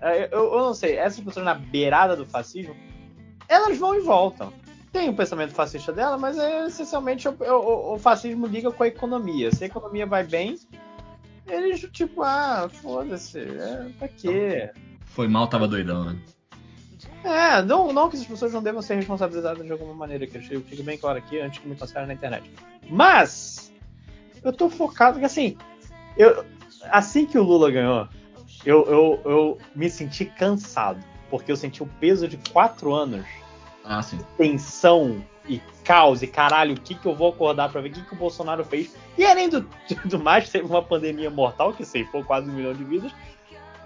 é, 0.00 0.28
eu, 0.32 0.52
eu 0.54 0.58
não 0.58 0.74
sei, 0.74 0.96
essas 0.96 1.20
pessoas 1.22 1.44
na 1.44 1.54
beirada 1.54 2.16
do 2.16 2.26
fascismo, 2.26 2.74
elas 3.48 3.76
vão 3.78 3.94
e 3.94 4.00
voltam. 4.00 4.52
Tem 4.90 5.08
o 5.08 5.14
pensamento 5.14 5.52
fascista 5.54 5.90
dela, 5.92 6.18
mas 6.18 6.38
é, 6.38 6.66
essencialmente 6.66 7.26
o, 7.28 7.34
o- 7.40 7.94
o 7.94 7.98
fascismo 7.98 8.46
liga 8.46 8.70
com 8.70 8.82
a 8.82 8.88
economia. 8.88 9.50
Se 9.50 9.64
a 9.64 9.66
economia 9.66 10.04
vai 10.06 10.22
bem, 10.24 10.58
eles, 11.46 11.80
tipo, 11.92 12.22
ah, 12.22 12.68
foda-se, 12.70 13.38
é, 13.38 13.88
pra 13.98 14.08
quê? 14.08 14.70
Foi 15.14 15.28
mal, 15.28 15.46
tava 15.46 15.68
doidão, 15.68 16.04
né? 16.04 16.18
É, 17.24 17.62
não, 17.62 17.92
não 17.92 18.08
que 18.08 18.16
essas 18.16 18.26
pessoas 18.26 18.52
não 18.52 18.62
devam 18.62 18.82
ser 18.82 18.94
responsabilizadas 18.94 19.64
de 19.64 19.70
alguma 19.70 19.94
maneira, 19.94 20.26
que 20.26 20.36
eu 20.36 20.60
fique 20.62 20.82
bem 20.82 20.98
claro 20.98 21.18
aqui 21.18 21.38
antes 21.38 21.60
que 21.60 21.68
me 21.68 21.76
cancelem 21.76 22.08
na 22.08 22.14
internet. 22.14 22.50
Mas, 22.88 23.72
eu 24.42 24.52
tô 24.52 24.68
focado 24.68 25.18
que 25.18 25.24
assim, 25.24 25.56
eu, 26.16 26.44
assim 26.90 27.26
que 27.26 27.38
o 27.38 27.42
Lula 27.42 27.70
ganhou, 27.70 28.08
eu, 28.64 28.84
eu, 28.86 29.20
eu 29.24 29.58
me 29.74 29.88
senti 29.88 30.24
cansado, 30.24 31.00
porque 31.30 31.52
eu 31.52 31.56
senti 31.56 31.82
o 31.82 31.86
peso 32.00 32.26
de 32.26 32.38
quatro 32.50 32.92
anos 32.92 33.26
Ah, 33.84 34.02
sim. 34.02 34.18
tensão 34.36 35.22
e 35.48 35.60
caos 35.84 36.22
e 36.22 36.26
caralho, 36.26 36.74
o 36.74 36.80
que, 36.80 36.94
que 36.94 37.06
eu 37.06 37.14
vou 37.14 37.28
acordar 37.28 37.70
pra 37.70 37.80
ver 37.80 37.90
o 37.90 37.92
que, 37.92 38.02
que 38.02 38.14
o 38.14 38.18
Bolsonaro 38.18 38.64
fez. 38.64 38.94
E 39.18 39.24
além 39.24 39.48
do, 39.48 39.68
do 40.04 40.18
mais, 40.18 40.48
teve 40.48 40.66
uma 40.66 40.82
pandemia 40.82 41.30
mortal 41.30 41.72
que 41.72 41.84
ceifou 41.84 42.24
quase 42.24 42.48
um 42.48 42.54
milhão 42.54 42.72
de 42.72 42.84
vidas. 42.84 43.12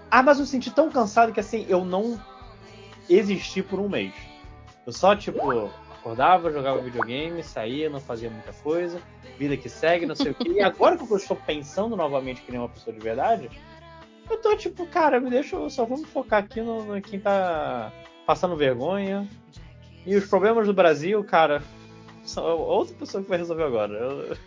Ah, 0.09 0.23
mas 0.23 0.37
eu 0.37 0.43
me 0.43 0.47
senti 0.47 0.71
tão 0.71 0.89
cansado 0.89 1.33
que 1.33 1.39
assim, 1.39 1.65
eu 1.67 1.83
não 1.83 2.19
existi 3.09 3.61
por 3.61 3.79
um 3.79 3.89
mês. 3.89 4.13
Eu 4.85 4.93
só, 4.93 5.15
tipo, 5.15 5.69
acordava, 5.91 6.51
jogava 6.51 6.81
videogame, 6.81 7.43
saía, 7.43 7.89
não 7.89 7.99
fazia 7.99 8.29
muita 8.29 8.53
coisa, 8.53 9.01
vida 9.37 9.57
que 9.57 9.67
segue, 9.67 10.05
não 10.05 10.15
sei 10.15 10.31
o 10.31 10.35
quê. 10.35 10.49
E 10.49 10.61
agora 10.61 10.97
que 10.97 11.11
eu 11.11 11.17
estou 11.17 11.35
pensando 11.35 11.95
novamente 11.95 12.41
que 12.41 12.51
nem 12.51 12.59
uma 12.59 12.69
pessoa 12.69 12.95
de 12.95 13.03
verdade, 13.03 13.49
eu 14.29 14.37
tô 14.37 14.55
tipo, 14.55 14.85
cara, 14.87 15.19
me 15.19 15.29
deixa, 15.29 15.55
eu 15.55 15.69
só 15.69 15.85
vou 15.85 15.97
me 15.97 16.05
focar 16.05 16.43
aqui 16.43 16.61
no, 16.61 16.83
no 16.83 17.01
quem 17.01 17.19
tá 17.19 17.91
passando 18.25 18.55
vergonha. 18.55 19.27
E 20.05 20.15
os 20.15 20.25
problemas 20.25 20.67
do 20.67 20.73
Brasil, 20.73 21.21
cara, 21.23 21.61
são 22.23 22.45
outra 22.57 22.95
pessoa 22.95 23.23
que 23.23 23.29
vai 23.29 23.37
resolver 23.37 23.63
agora. 23.63 23.93
Eu, 23.93 24.37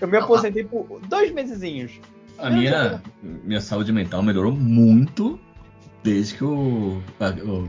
eu 0.00 0.08
me 0.08 0.16
aposentei 0.16 0.64
por 0.64 1.00
dois 1.06 1.30
mesezinhos. 1.32 2.00
A 2.38 2.50
minha, 2.50 3.02
minha 3.22 3.60
saúde 3.60 3.92
mental 3.92 4.22
melhorou 4.22 4.52
muito 4.52 5.38
desde 6.02 6.34
que 6.36 6.44
o, 6.44 7.02
a- 7.20 7.30
o 7.44 7.68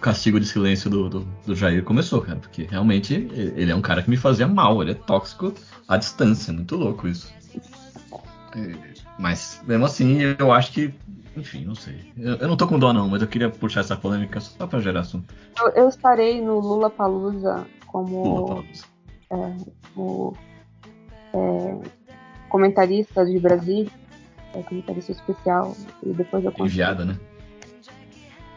castigo 0.00 0.38
de 0.38 0.46
silêncio 0.46 0.90
do, 0.90 1.08
do, 1.08 1.20
do 1.46 1.54
Jair 1.56 1.82
começou, 1.82 2.20
cara. 2.20 2.38
Porque 2.38 2.64
realmente 2.64 3.14
ele 3.32 3.70
é 3.70 3.74
um 3.74 3.80
cara 3.80 4.02
que 4.02 4.10
me 4.10 4.16
fazia 4.16 4.46
mal, 4.46 4.82
ele 4.82 4.90
é 4.92 4.94
tóxico 4.94 5.52
à 5.88 5.96
distância, 5.96 6.52
muito 6.52 6.76
louco 6.76 7.08
isso. 7.08 7.32
Mas 9.18 9.60
mesmo 9.66 9.84
assim, 9.84 10.18
eu 10.38 10.52
acho 10.52 10.72
que. 10.72 10.92
Enfim, 11.36 11.64
não 11.66 11.74
sei. 11.74 12.12
Eu, 12.16 12.36
eu 12.36 12.48
não 12.48 12.56
tô 12.56 12.66
com 12.66 12.78
dó, 12.78 12.92
não, 12.92 13.08
mas 13.08 13.20
eu 13.20 13.28
queria 13.28 13.50
puxar 13.50 13.80
essa 13.80 13.96
polêmica 13.96 14.40
só 14.40 14.66
pra 14.66 14.80
gerar 14.80 15.00
assunto. 15.00 15.34
eu, 15.60 15.68
eu 15.70 15.88
estarei 15.88 16.40
no 16.40 16.58
Lula 16.60 16.88
Palusa 16.88 17.66
como 17.86 18.22
Lula-Palusa. 18.22 18.84
é, 19.30 19.56
o, 19.94 20.32
é, 21.34 21.78
comentarista 22.56 23.24
de 23.26 23.38
Brasília, 23.38 23.92
é, 24.54 24.62
comentarista 24.62 25.12
especial, 25.12 25.76
e 26.02 26.08
depois 26.14 26.42
eu 26.42 26.50
conto. 26.50 26.64
Enviada, 26.64 27.04
né? 27.04 27.18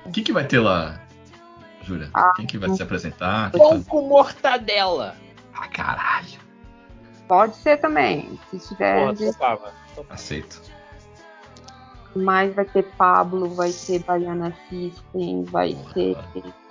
O 0.05 0.11
que, 0.11 0.21
que 0.23 0.31
vai 0.31 0.47
ter 0.47 0.59
lá, 0.59 1.01
Júlia? 1.83 2.09
Ah, 2.13 2.31
Quem 2.35 2.45
que 2.47 2.57
vai 2.57 2.69
se 2.69 2.81
apresentar? 2.81 3.51
Pão 3.51 3.83
com 3.83 4.07
mortadela. 4.07 5.15
Ah, 5.53 5.67
caralho. 5.67 6.39
Pode 7.27 7.57
ser 7.57 7.77
também, 7.77 8.39
se 8.49 8.59
tiver. 8.69 9.13
Porra, 9.13 9.31
topava. 9.33 9.73
Aceito. 10.09 10.61
Mas 12.15 12.55
vai 12.55 12.65
ter 12.65 12.83
Pablo, 12.97 13.49
vai 13.49 13.71
ter 13.71 13.99
Baiana 14.03 14.55
System, 14.69 15.43
vai 15.43 15.75
ter. 15.93 16.17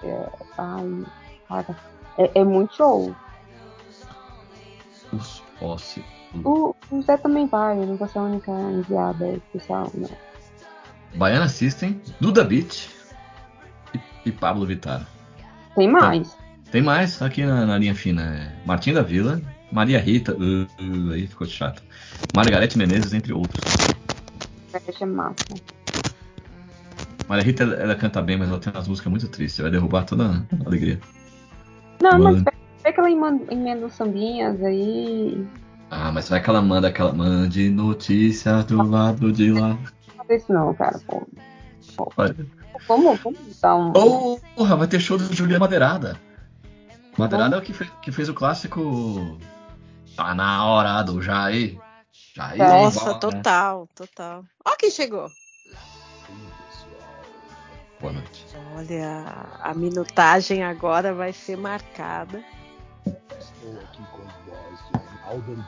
é, 0.03 0.29
ai, 0.57 1.07
cara, 1.47 1.77
é, 2.17 2.41
é 2.41 2.45
muito 2.45 2.75
show. 2.75 3.15
Os 5.13 5.43
posse. 5.61 6.05
O, 6.45 6.75
o 6.91 7.03
Zé 7.03 7.17
também 7.17 7.47
vai, 7.47 7.77
não 7.77 7.97
vou 7.97 8.09
ser 8.09 8.19
a 8.19 8.23
única 8.23 8.51
enviada 8.51 9.29
especial, 9.33 9.91
não. 9.95 10.11
Baiana 11.15 11.49
System, 11.49 12.01
Duda 12.21 12.45
Beat 12.45 12.89
e, 13.95 14.29
e 14.29 14.33
Pablo 14.33 14.67
Vittar. 14.67 15.07
Tem 15.75 15.91
mais. 15.91 16.37
Tem 16.71 16.83
mais 16.83 17.23
aqui 17.23 17.45
na, 17.47 17.65
na 17.65 17.79
linha 17.79 17.95
fina. 17.95 18.23
É 18.23 18.67
Martim 18.67 18.93
da 18.93 19.03
Vila, 19.03 19.41
Maria 19.73 19.99
Rita, 19.99 20.35
uh, 20.35 20.63
uh, 20.63 21.13
aí 21.13 21.27
ficou 21.27 21.47
chato. 21.47 21.83
Margarete 22.35 22.77
Menezes, 22.77 23.15
entre 23.15 23.33
outros. 23.33 23.65
Vai 24.71 24.81
ser 24.81 25.07
massa. 25.07 25.35
Maria 27.27 27.45
Rita, 27.45 27.63
ela, 27.63 27.75
ela 27.75 27.95
canta 27.95 28.21
bem, 28.21 28.37
mas 28.37 28.49
ela 28.49 28.59
tem 28.59 28.73
umas 28.73 28.89
músicas 28.89 29.11
muito 29.11 29.29
tristes. 29.29 29.61
Vai 29.61 29.71
derrubar 29.71 30.05
toda 30.05 30.25
a 30.27 30.67
alegria. 30.67 31.01
Não, 32.03 32.19
Mano. 32.19 32.43
mas 32.45 32.55
é 32.85 32.93
que 32.93 33.01
ela 33.01 33.11
emenda, 33.11 33.89
sambinhas 33.89 34.63
aí. 34.63 35.47
Ah, 35.91 36.13
mas 36.13 36.29
vai 36.29 36.43
que 36.43 36.51
ela 36.51 36.61
manda 36.61 36.89
aquela. 36.89 37.13
Mande 37.13 37.71
notícia 37.71 38.63
do 38.63 38.83
lado 38.83 39.33
de 39.33 39.53
lá. 39.53 39.69
Não 40.17 40.25
faz 40.27 40.43
isso 40.43 40.53
não, 40.53 40.75
cara. 40.75 41.01
Pô. 41.07 42.13
Vai. 42.17 42.35
Vamos, 42.87 43.21
vamos 43.21 43.61
dar 43.61 43.75
um. 43.75 43.93
Porra, 44.55 44.77
vai 44.77 44.87
ter 44.87 45.01
show 45.01 45.19
do 45.19 45.35
Juliana 45.35 45.61
Madeirada. 45.61 46.21
Madeirada 47.17 47.57
é 47.57 47.59
o 47.59 47.63
que 47.63 47.73
fez, 47.73 47.91
que 48.03 48.13
fez 48.13 48.29
o 48.29 48.35
clássico. 48.35 49.39
Tá 50.17 50.35
na 50.35 50.65
hora 50.67 51.03
do 51.03 51.21
Jair. 51.23 51.79
Jair. 52.35 52.59
Nossa, 52.59 53.01
embora. 53.01 53.19
total, 53.19 53.89
total. 53.95 54.45
Ó 54.65 54.77
quem 54.77 54.91
chegou. 54.91 55.29
Boa 58.01 58.13
noite. 58.13 58.47
Olha, 58.77 59.25
a 59.61 59.75
minutagem 59.75 60.63
agora 60.63 61.13
vai 61.13 61.33
ser 61.33 61.57
marcada. 61.57 62.45
Antunes. 65.33 65.65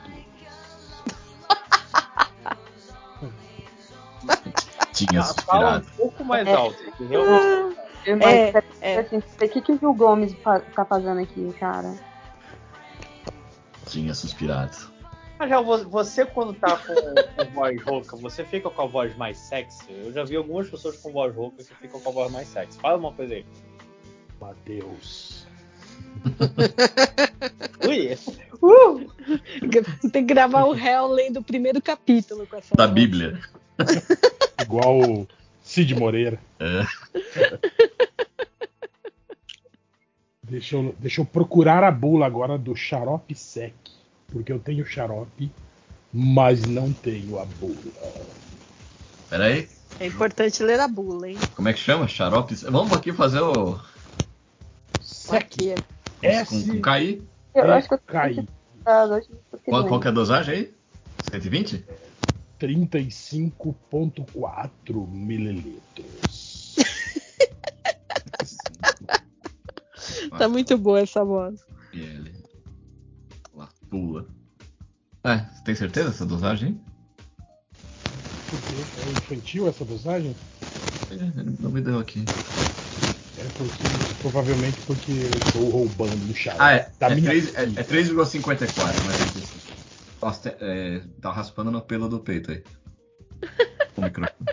Tinha 4.92 5.22
fala 5.22 5.78
um 5.78 5.96
pouco 5.96 6.24
mais 6.24 6.46
É. 6.46 6.54
alto. 6.54 6.76
realmente- 7.08 7.76
É, 8.06 8.52
mas, 8.52 8.64
é. 8.80 8.98
assim, 9.00 9.18
o 9.18 9.48
que, 9.48 9.60
que 9.60 9.72
o 9.72 9.78
Gil 9.78 9.94
Gomes 9.94 10.34
tá 10.42 10.84
fazendo 10.84 11.20
aqui, 11.20 11.52
cara? 11.58 11.94
Tinha 13.86 14.14
suspirado. 14.14 14.76
Mas 15.38 15.48
já 15.48 15.60
você 15.60 16.26
quando 16.26 16.52
tá 16.54 16.76
com, 16.76 16.94
com 16.94 17.50
voz 17.52 17.82
rouca, 17.82 18.16
você 18.16 18.44
fica 18.44 18.68
com 18.70 18.82
a 18.82 18.86
voz 18.86 19.16
mais 19.16 19.38
sexy? 19.38 19.86
Eu 19.88 20.12
já 20.12 20.22
vi 20.24 20.36
algumas 20.36 20.68
pessoas 20.68 20.96
com 20.98 21.12
voz 21.12 21.34
rouca 21.34 21.62
que 21.64 21.74
ficam 21.74 21.98
com 22.00 22.10
a 22.10 22.12
voz 22.12 22.30
mais 22.32 22.48
sexy. 22.48 22.78
Fala 22.78 22.98
uma 22.98 23.12
coisa 23.12 23.34
aí. 23.34 23.46
Matheus. 24.40 25.46
Ui, 27.86 28.18
Uh! 28.62 29.10
Tem 30.12 30.26
que 30.26 30.34
gravar 30.34 30.64
o 30.64 30.72
réu 30.72 31.06
lendo 31.08 31.38
o 31.38 31.44
primeiro 31.44 31.80
capítulo 31.80 32.46
com 32.46 32.56
essa 32.56 32.74
Da 32.74 32.86
voz. 32.86 32.94
Bíblia. 32.94 33.40
Igual 34.60 35.00
o 35.00 35.28
Cid 35.62 35.94
Moreira. 35.94 36.38
É. 36.58 36.86
Deixa 40.42 40.76
eu, 40.76 40.94
deixa 40.98 41.20
eu 41.20 41.24
procurar 41.24 41.84
a 41.84 41.90
bula 41.90 42.26
agora 42.26 42.58
do 42.58 42.74
xarope 42.74 43.34
sec. 43.34 43.72
Porque 44.28 44.52
eu 44.52 44.58
tenho 44.58 44.84
xarope, 44.84 45.50
mas 46.12 46.64
não 46.64 46.92
tenho 46.92 47.38
a 47.38 47.44
bula. 47.44 47.76
Pera 49.28 49.44
aí. 49.44 49.68
É 49.98 50.06
importante 50.06 50.62
ler 50.62 50.80
a 50.80 50.88
bula, 50.88 51.28
hein? 51.28 51.38
Como 51.54 51.68
é 51.68 51.72
que 51.72 51.78
chama? 51.78 52.08
Xarope? 52.08 52.54
Vamos 52.56 52.92
aqui 52.92 53.12
fazer 53.12 53.40
o. 53.40 53.78
Aqui. 55.30 55.74
Com, 56.48 56.66
com 56.66 56.82
KI? 56.82 57.22
Eu 57.54 57.72
acho 57.72 57.88
que 57.88 57.94
eu 57.94 58.00
Cai. 58.06 58.34
tô 58.34 58.44
Qual, 59.64 59.86
qual 59.86 60.00
que 60.00 60.06
é 60.06 60.10
a 60.10 60.14
dosagem 60.14 60.54
aí? 60.54 60.74
120? 61.30 61.84
35,4 62.58 65.08
mililitros. 65.08 66.76
Tá 70.38 70.48
muito 70.48 70.78
boa 70.78 71.00
essa 71.00 71.24
voz. 71.24 71.66
PL. 71.90 72.32
Lá, 73.54 73.68
pula. 73.90 74.26
É, 75.24 75.38
você 75.38 75.64
tem 75.64 75.74
certeza 75.74 76.10
dessa 76.10 76.24
dosagem 76.24 76.80
é 78.52 79.10
infantil 79.10 79.68
essa 79.68 79.84
dosagem? 79.84 80.34
É, 81.10 81.14
ele 81.14 81.56
não 81.60 81.70
me 81.70 81.80
deu 81.80 81.98
aqui. 81.98 82.24
É 83.40 83.44
porque, 83.56 84.18
provavelmente 84.20 84.80
porque 84.86 85.10
eu 85.12 85.30
estou 85.30 85.70
roubando 85.70 86.30
o 86.30 86.34
xarope. 86.34 86.62
Ah, 86.62 86.72
é. 86.72 86.90
da 86.98 87.06
É, 87.08 87.14
minha 87.14 87.30
três- 87.30 87.54
é, 87.54 87.66
filha. 87.66 87.80
é 87.80 87.82
3,54, 87.82 89.04
mas. 89.06 89.60
Nossa, 90.22 90.50
te- 90.50 90.56
é, 90.64 91.00
tá 91.22 91.32
raspando 91.32 91.70
no 91.70 91.80
pelo 91.80 92.08
do 92.08 92.20
peito 92.20 92.50
aí. 92.50 92.62
O 93.96 94.02
microfone. 94.02 94.50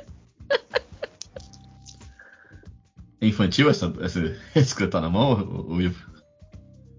É 3.22 3.27
infantil 3.27 3.69
essa, 3.69 3.93
essa, 4.01 4.19
esse 4.56 4.75
que 4.75 4.88
tá 4.88 4.99
na 5.01 5.09
mão, 5.09 5.33
o, 5.33 5.74
o 5.75 5.82
Ivo? 5.82 6.06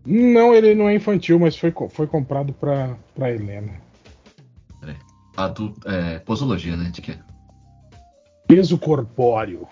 Não, 0.07 0.55
ele 0.55 0.75
não 0.75 0.89
é 0.89 0.94
infantil, 0.94 1.39
mas 1.39 1.57
foi, 1.57 1.73
foi 1.91 2.07
comprado 2.07 2.52
pra, 2.52 2.97
pra 3.15 3.31
Helena. 3.33 3.73
Adulto, 5.36 5.89
é, 5.89 6.18
posologia, 6.18 6.76
né? 6.76 6.91
De 6.91 7.00
quê? 7.00 7.17
Peso 8.49 8.76
corpóreo. 8.76 9.68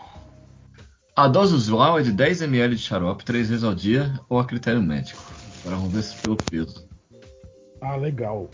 A 1.17 1.29
dose 1.29 1.55
usual 1.55 1.99
é 1.99 2.03
de 2.03 2.13
10 2.13 2.43
ml 2.43 2.77
de 2.77 2.83
xarope 2.83 3.25
três 3.25 3.49
vezes 3.49 3.65
ao 3.65 3.75
dia 3.75 4.21
ou 4.29 4.39
a 4.39 4.45
critério 4.45 4.83
médico. 4.83 5.23
Agora 5.61 5.77
vamos 5.77 5.95
ver 5.95 6.03
se 6.03 6.15
pelo 6.21 6.37
peso. 6.37 6.87
Ah, 7.81 7.97
legal. 7.97 8.51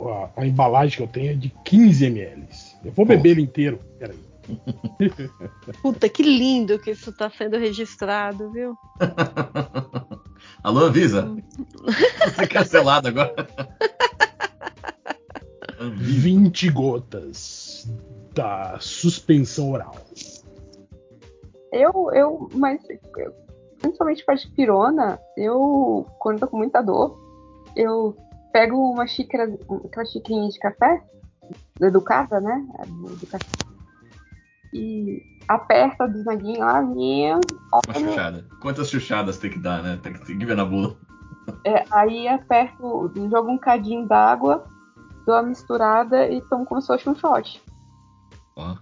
A, 0.00 0.40
a 0.40 0.46
embalagem 0.46 0.96
que 0.96 1.02
eu 1.02 1.06
tenho 1.06 1.32
é 1.32 1.34
de 1.34 1.52
15 1.66 2.06
ml. 2.06 2.48
Eu 2.82 2.92
vou 2.92 3.04
beber 3.04 3.32
ele 3.32 3.42
inteiro. 3.42 3.78
Peraí. 3.98 4.18
Puta, 5.82 6.08
que 6.08 6.22
lindo 6.22 6.78
que 6.78 6.92
isso 6.92 7.12
tá 7.12 7.30
sendo 7.30 7.58
registrado, 7.58 8.50
viu? 8.52 8.74
Alô, 10.64 10.86
Avisa? 10.86 11.30
Você 12.24 12.46
cancelado 12.46 13.08
agora. 13.08 13.34
20 15.98 16.70
gotas 16.70 17.86
da 18.34 18.78
suspensão 18.80 19.72
oral. 19.72 19.94
Eu, 21.72 22.10
eu, 22.12 22.48
mas 22.54 22.80
eu- 23.16 23.32
principalmente 23.80 24.24
com 24.24 24.32
a 24.32 24.36
pirona, 24.54 25.18
eu, 25.36 26.06
quando 26.18 26.40
tô 26.40 26.46
com 26.46 26.58
muita 26.58 26.82
dor, 26.82 27.18
eu 27.74 28.16
pego 28.52 28.76
uma 28.76 29.06
xícara, 29.06 29.44
aquela 29.84 30.04
xicrinha 30.06 30.48
de 30.48 30.58
café, 30.58 31.02
educada, 31.80 32.40
né? 32.40 32.66
a 32.78 32.84
do- 32.84 33.26
café, 33.26 33.44
e 34.72 35.22
aperta 35.48 36.04
o 36.04 36.08
bisnaguinho 36.08 36.60
lá, 36.60 36.80
minha, 36.82 37.36
Uma 37.86 37.94
chuchada. 37.94 38.46
Quantas 38.60 38.88
chuchadas 38.90 39.38
tem 39.38 39.50
que 39.50 39.58
dar, 39.58 39.82
né? 39.82 39.98
Tem 40.02 40.12
que, 40.12 40.24
tem 40.24 40.38
que 40.38 40.46
ver 40.46 40.56
na 40.56 40.64
bula. 40.64 40.96
é, 41.64 41.84
aí 41.90 42.28
aperto, 42.28 43.10
jogo 43.30 43.50
um 43.50 43.58
cadinho 43.58 44.06
d'água, 44.06 44.64
dou 45.26 45.34
uma 45.34 45.42
misturada 45.42 46.28
e 46.28 46.40
tomo 46.42 46.64
como 46.64 46.80
se 46.80 46.86
fosse 46.86 47.08
um 47.08 47.14
shot. 47.14 47.62
Ó. 48.56 48.76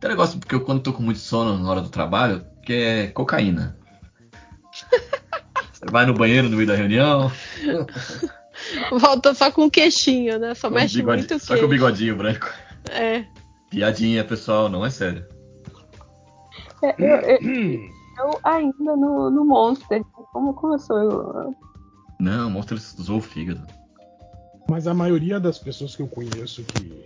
Tem 0.00 0.08
um 0.08 0.12
negócio 0.12 0.38
porque 0.38 0.54
eu 0.54 0.60
quando 0.64 0.82
tô 0.82 0.92
com 0.92 1.02
muito 1.02 1.18
sono 1.18 1.58
na 1.62 1.70
hora 1.70 1.80
do 1.80 1.88
trabalho, 1.88 2.44
que 2.62 2.72
é 2.72 3.06
cocaína. 3.08 3.76
Você 5.72 5.86
vai 5.90 6.06
no 6.06 6.14
banheiro 6.14 6.48
no 6.48 6.56
meio 6.56 6.68
da 6.68 6.74
reunião, 6.76 7.30
Volta 8.90 9.34
só 9.34 9.50
com 9.52 9.66
o 9.66 9.70
queixinho, 9.70 10.38
né? 10.38 10.54
Só 10.54 10.68
com 10.68 10.74
mexe 10.74 10.96
bigode- 10.96 11.18
muito 11.18 11.34
o 11.34 11.38
só 11.38 11.46
com 11.48 11.52
o 11.54 11.56
queixo. 11.56 11.68
bigodinho 11.68 12.16
branco. 12.16 12.48
É. 12.90 13.24
Piadinha, 13.70 14.24
pessoal, 14.24 14.68
não 14.68 14.84
é 14.84 14.90
sério. 14.90 15.24
É, 16.82 16.94
eu, 16.98 17.38
eu- 17.38 17.80
eu 18.18 18.40
ainda 18.44 18.96
no, 18.96 19.30
no 19.30 19.44
Monster, 19.44 20.02
como, 20.32 20.52
como 20.54 20.74
eu 20.74 20.78
sou 20.78 20.98
eu? 20.98 21.54
Não, 22.20 22.50
mostra 22.50 22.76
ele 22.76 22.84
usou 22.98 23.18
o 23.18 23.22
fígado. 23.22 23.64
Mas 24.68 24.86
a 24.86 24.94
maioria 24.94 25.38
das 25.38 25.58
pessoas 25.58 25.94
que 25.94 26.02
eu 26.02 26.08
conheço 26.08 26.62
que 26.64 27.04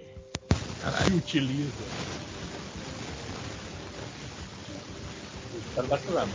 se 1.04 1.10
utiliza. 1.14 1.84
Tá 5.74 5.98
chovendo. 5.98 6.32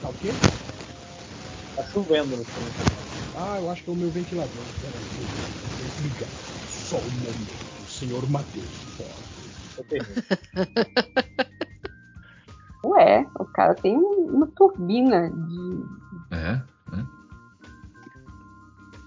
Tá 0.00 0.08
o 0.08 0.14
quê? 0.14 0.32
Tá 1.76 1.84
chovendo 1.92 2.36
no 2.36 2.44
filme. 2.44 2.72
Ah, 3.34 3.58
eu 3.58 3.70
acho 3.70 3.84
que 3.84 3.90
é 3.90 3.92
o 3.92 3.96
meu 3.96 4.10
ventilador. 4.10 4.66
Peraí, 4.80 5.04
vou 5.14 5.26
vou 5.78 5.86
ligar. 5.98 6.28
Só 6.66 6.98
um 6.98 7.10
momento. 7.10 7.66
O 7.82 7.88
senhor 7.88 8.28
Matheus. 8.28 8.86
Ué, 12.84 13.26
o 13.38 13.44
cara 13.46 13.74
tem 13.74 13.96
uma 13.96 14.46
turbina 14.48 15.30
de. 15.30 15.84
É, 16.30 16.52
né? 16.90 17.06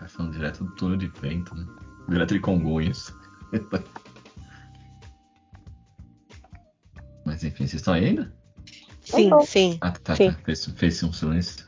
Falando 0.08 0.34
direto 0.34 0.64
do 0.64 0.72
túnel 0.76 0.98
de 0.98 1.08
vento, 1.08 1.56
né? 1.56 1.66
Direto 2.08 2.34
de 2.34 2.40
Congonhas. 2.40 3.14
Mas 7.40 7.46
enfim, 7.46 7.66
vocês 7.66 7.76
estão 7.76 7.94
aí 7.94 8.04
ainda? 8.06 8.34
Sim, 9.02 9.30
sim. 9.46 9.78
Ah, 9.80 9.92
tá, 9.92 10.14
sim. 10.14 10.30
tá. 10.30 10.38
Fez, 10.44 10.66
fez 10.66 11.02
um 11.04 11.14
silêncio. 11.14 11.66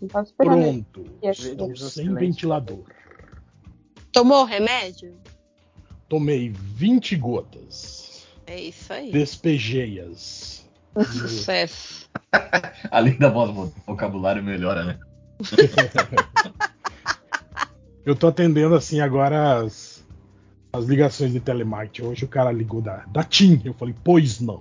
Esperando. 0.00 0.86
Pronto. 0.90 1.04
Estou 1.22 1.76
sem 1.76 2.14
ventilador. 2.14 2.82
Tomou 4.10 4.40
o 4.40 4.46
remédio? 4.46 5.14
Tomei 6.08 6.48
20 6.48 7.16
gotas. 7.16 8.26
É 8.46 8.58
isso 8.58 8.90
aí. 8.94 9.12
Despejei-as. 9.12 10.66
Sucesso. 11.04 12.08
Além 12.90 13.18
da 13.18 13.28
voz, 13.28 13.50
o 13.50 13.70
vocabulário 13.86 14.42
melhora, 14.42 14.84
né? 14.84 14.98
Eu 18.06 18.16
tô 18.16 18.28
atendendo 18.28 18.74
assim 18.74 19.00
agora 19.00 19.60
as, 19.60 19.91
as 20.72 20.86
ligações 20.86 21.32
de 21.32 21.40
telemarketing. 21.40 22.08
Hoje 22.08 22.24
o 22.24 22.28
cara 22.28 22.50
ligou 22.50 22.80
da, 22.80 23.04
da 23.08 23.22
TIM. 23.22 23.60
Eu 23.64 23.74
falei, 23.74 23.94
pois 24.02 24.40
não. 24.40 24.58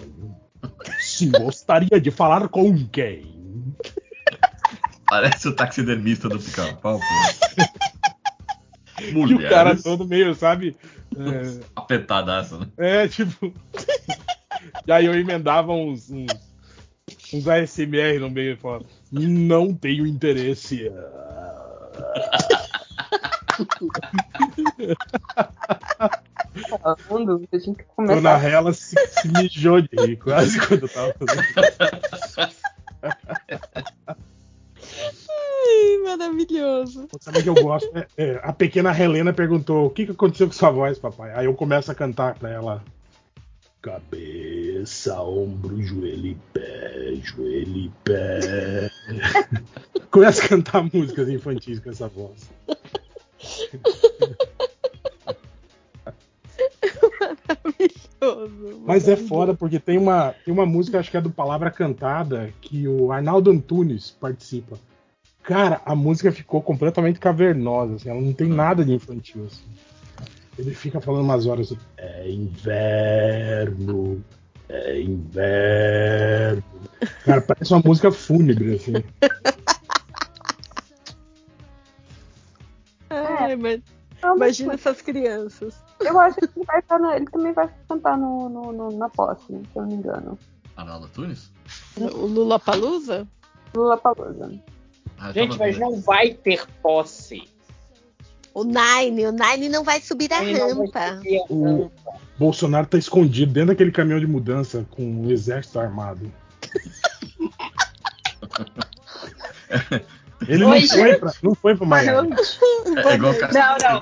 Sim, 0.99 1.31
gostaria 1.31 1.99
de 1.99 2.11
falar 2.11 2.49
com 2.49 2.85
quem? 2.87 3.73
Parece 5.07 5.47
o 5.47 5.55
taxidermista 5.55 6.29
do 6.29 6.39
pica-pau, 6.39 6.99
pô. 6.99 7.05
E 9.01 9.33
o 9.33 9.49
cara 9.49 9.75
todo 9.75 10.07
meio, 10.07 10.35
sabe? 10.35 10.75
É, 11.17 11.59
Apetadaço, 11.75 12.59
né? 12.59 12.67
é, 12.77 13.07
tipo. 13.07 13.53
e 14.85 14.91
aí 14.91 15.05
eu 15.05 15.13
emendava 15.13 15.73
uns, 15.73 16.09
uns, 16.09 16.31
uns 17.33 17.47
ASMR 17.47 18.19
no 18.19 18.29
meio 18.29 18.53
e 18.53 18.57
falava, 18.57 18.85
não 19.11 19.73
tenho 19.73 20.05
interesse. 20.05 20.91
Falando, 27.07 27.47
eu 27.51 27.59
tinha 27.59 27.75
que 27.75 27.85
Dona. 27.97 28.35
Rela 28.37 28.73
se, 28.73 28.95
se 29.07 29.27
mijou 29.27 29.81
de 29.81 29.89
rir, 29.93 30.17
quase 30.17 30.59
quando 30.59 30.83
eu 30.83 30.89
tava 30.89 31.15
fazendo. 31.19 31.43
Ai, 35.29 35.97
maravilhoso. 36.03 37.07
Sabe 37.19 37.39
o 37.39 37.43
que 37.43 37.49
eu 37.49 37.55
gosto? 37.55 37.89
É, 37.97 38.07
é, 38.17 38.39
a 38.43 38.51
pequena 38.51 38.97
Helena 38.97 39.33
perguntou: 39.33 39.85
o 39.85 39.89
que, 39.89 40.05
que 40.05 40.11
aconteceu 40.11 40.47
com 40.47 40.53
sua 40.53 40.71
voz, 40.71 40.99
papai? 40.99 41.33
Aí 41.33 41.45
eu 41.45 41.53
começo 41.53 41.91
a 41.91 41.95
cantar 41.95 42.35
pra 42.35 42.49
ela: 42.49 42.83
cabeça, 43.81 45.21
ombro, 45.21 45.81
joelho 45.81 46.27
e 46.27 46.37
pé, 46.53 47.15
joelho 47.23 47.77
e 47.77 47.91
pé. 48.03 48.91
Começa 50.11 50.45
a 50.45 50.49
cantar 50.49 50.83
músicas 50.93 51.29
infantis 51.29 51.79
com 51.79 51.89
essa 51.89 52.07
voz. 52.07 52.49
Maravilhoso. 58.21 58.81
Mas 58.85 59.07
é 59.07 59.15
foda 59.15 59.53
porque 59.53 59.79
tem 59.79 59.97
uma, 59.97 60.33
tem 60.45 60.53
uma 60.53 60.65
música, 60.65 60.99
acho 60.99 61.09
que 61.09 61.17
é 61.17 61.21
do 61.21 61.31
Palavra 61.31 61.71
Cantada, 61.71 62.53
que 62.61 62.87
o 62.87 63.11
Arnaldo 63.11 63.51
Antunes 63.51 64.11
participa. 64.11 64.77
Cara, 65.43 65.81
a 65.85 65.95
música 65.95 66.31
ficou 66.31 66.61
completamente 66.61 67.19
cavernosa, 67.19 67.95
assim, 67.95 68.09
ela 68.09 68.21
não 68.21 68.33
tem 68.33 68.47
nada 68.47 68.85
de 68.85 68.93
infantil, 68.93 69.45
assim. 69.45 69.65
Ele 70.57 70.75
fica 70.75 71.01
falando 71.01 71.23
umas 71.23 71.47
horas 71.47 71.71
assim, 71.71 71.81
é 71.97 72.29
inverno, 72.29 74.23
é 74.69 75.01
inverno. 75.01 76.63
Cara, 77.25 77.41
parece 77.41 77.73
uma 77.73 77.81
música 77.83 78.11
fúnebre, 78.11 78.75
assim. 78.75 78.93
Ai, 83.51 83.55
mas 83.57 83.81
Não, 84.21 84.37
mas, 84.37 84.59
imagina 84.59 84.73
essas 84.75 85.01
crianças. 85.01 85.75
Eu 85.99 86.19
acho 86.19 86.35
que 86.37 86.45
ele, 86.45 86.65
vai 86.65 86.79
estar 86.79 86.99
na- 86.99 87.15
ele 87.15 87.25
também 87.25 87.53
vai 87.53 87.69
cantar 87.87 88.17
no, 88.17 88.47
no- 88.49 88.71
no- 88.71 88.91
na 88.97 89.09
posse, 89.09 89.45
se 89.47 89.53
eu 89.53 89.81
não 89.81 89.87
me 89.87 89.95
engano. 89.95 90.37
Arnaldo 90.75 91.07
Tunes? 91.09 91.51
O 91.97 92.25
Lula 92.27 92.59
Palusa? 92.59 93.27
Lula 93.75 93.97
Palusa. 93.97 94.51
Ah, 95.17 95.31
Gente, 95.31 95.57
mas 95.57 95.77
não 95.77 95.99
vai 96.01 96.33
ter 96.33 96.65
posse. 96.81 97.43
O 98.53 98.63
Nine, 98.63 99.27
o 99.27 99.31
Nine 99.31 99.69
não 99.69 99.83
vai 99.83 100.01
subir 100.01 100.31
a 100.33 100.39
vai 100.39 100.53
rampa. 100.53 101.15
subir 101.17 101.37
a 101.39 101.43
O 101.53 101.91
Bolsonaro 102.37 102.85
tá 102.87 102.97
escondido 102.97 103.53
dentro 103.53 103.69
daquele 103.69 103.91
caminhão 103.91 104.19
de 104.19 104.27
mudança 104.27 104.85
com 104.91 105.25
o 105.25 105.31
exército 105.31 105.79
armado. 105.79 106.31
Ele 110.47 110.63
não 110.63 110.71
Oi, 110.71 110.87
foi, 110.87 111.15
pra, 111.15 111.31
não 111.43 111.55
foi 111.55 111.75
pro 111.75 111.85
Miami. 111.85 112.29
noite. 112.29 112.59
É 113.07 113.13
igual 113.15 113.33
Não, 113.53 113.77
não. 113.77 114.01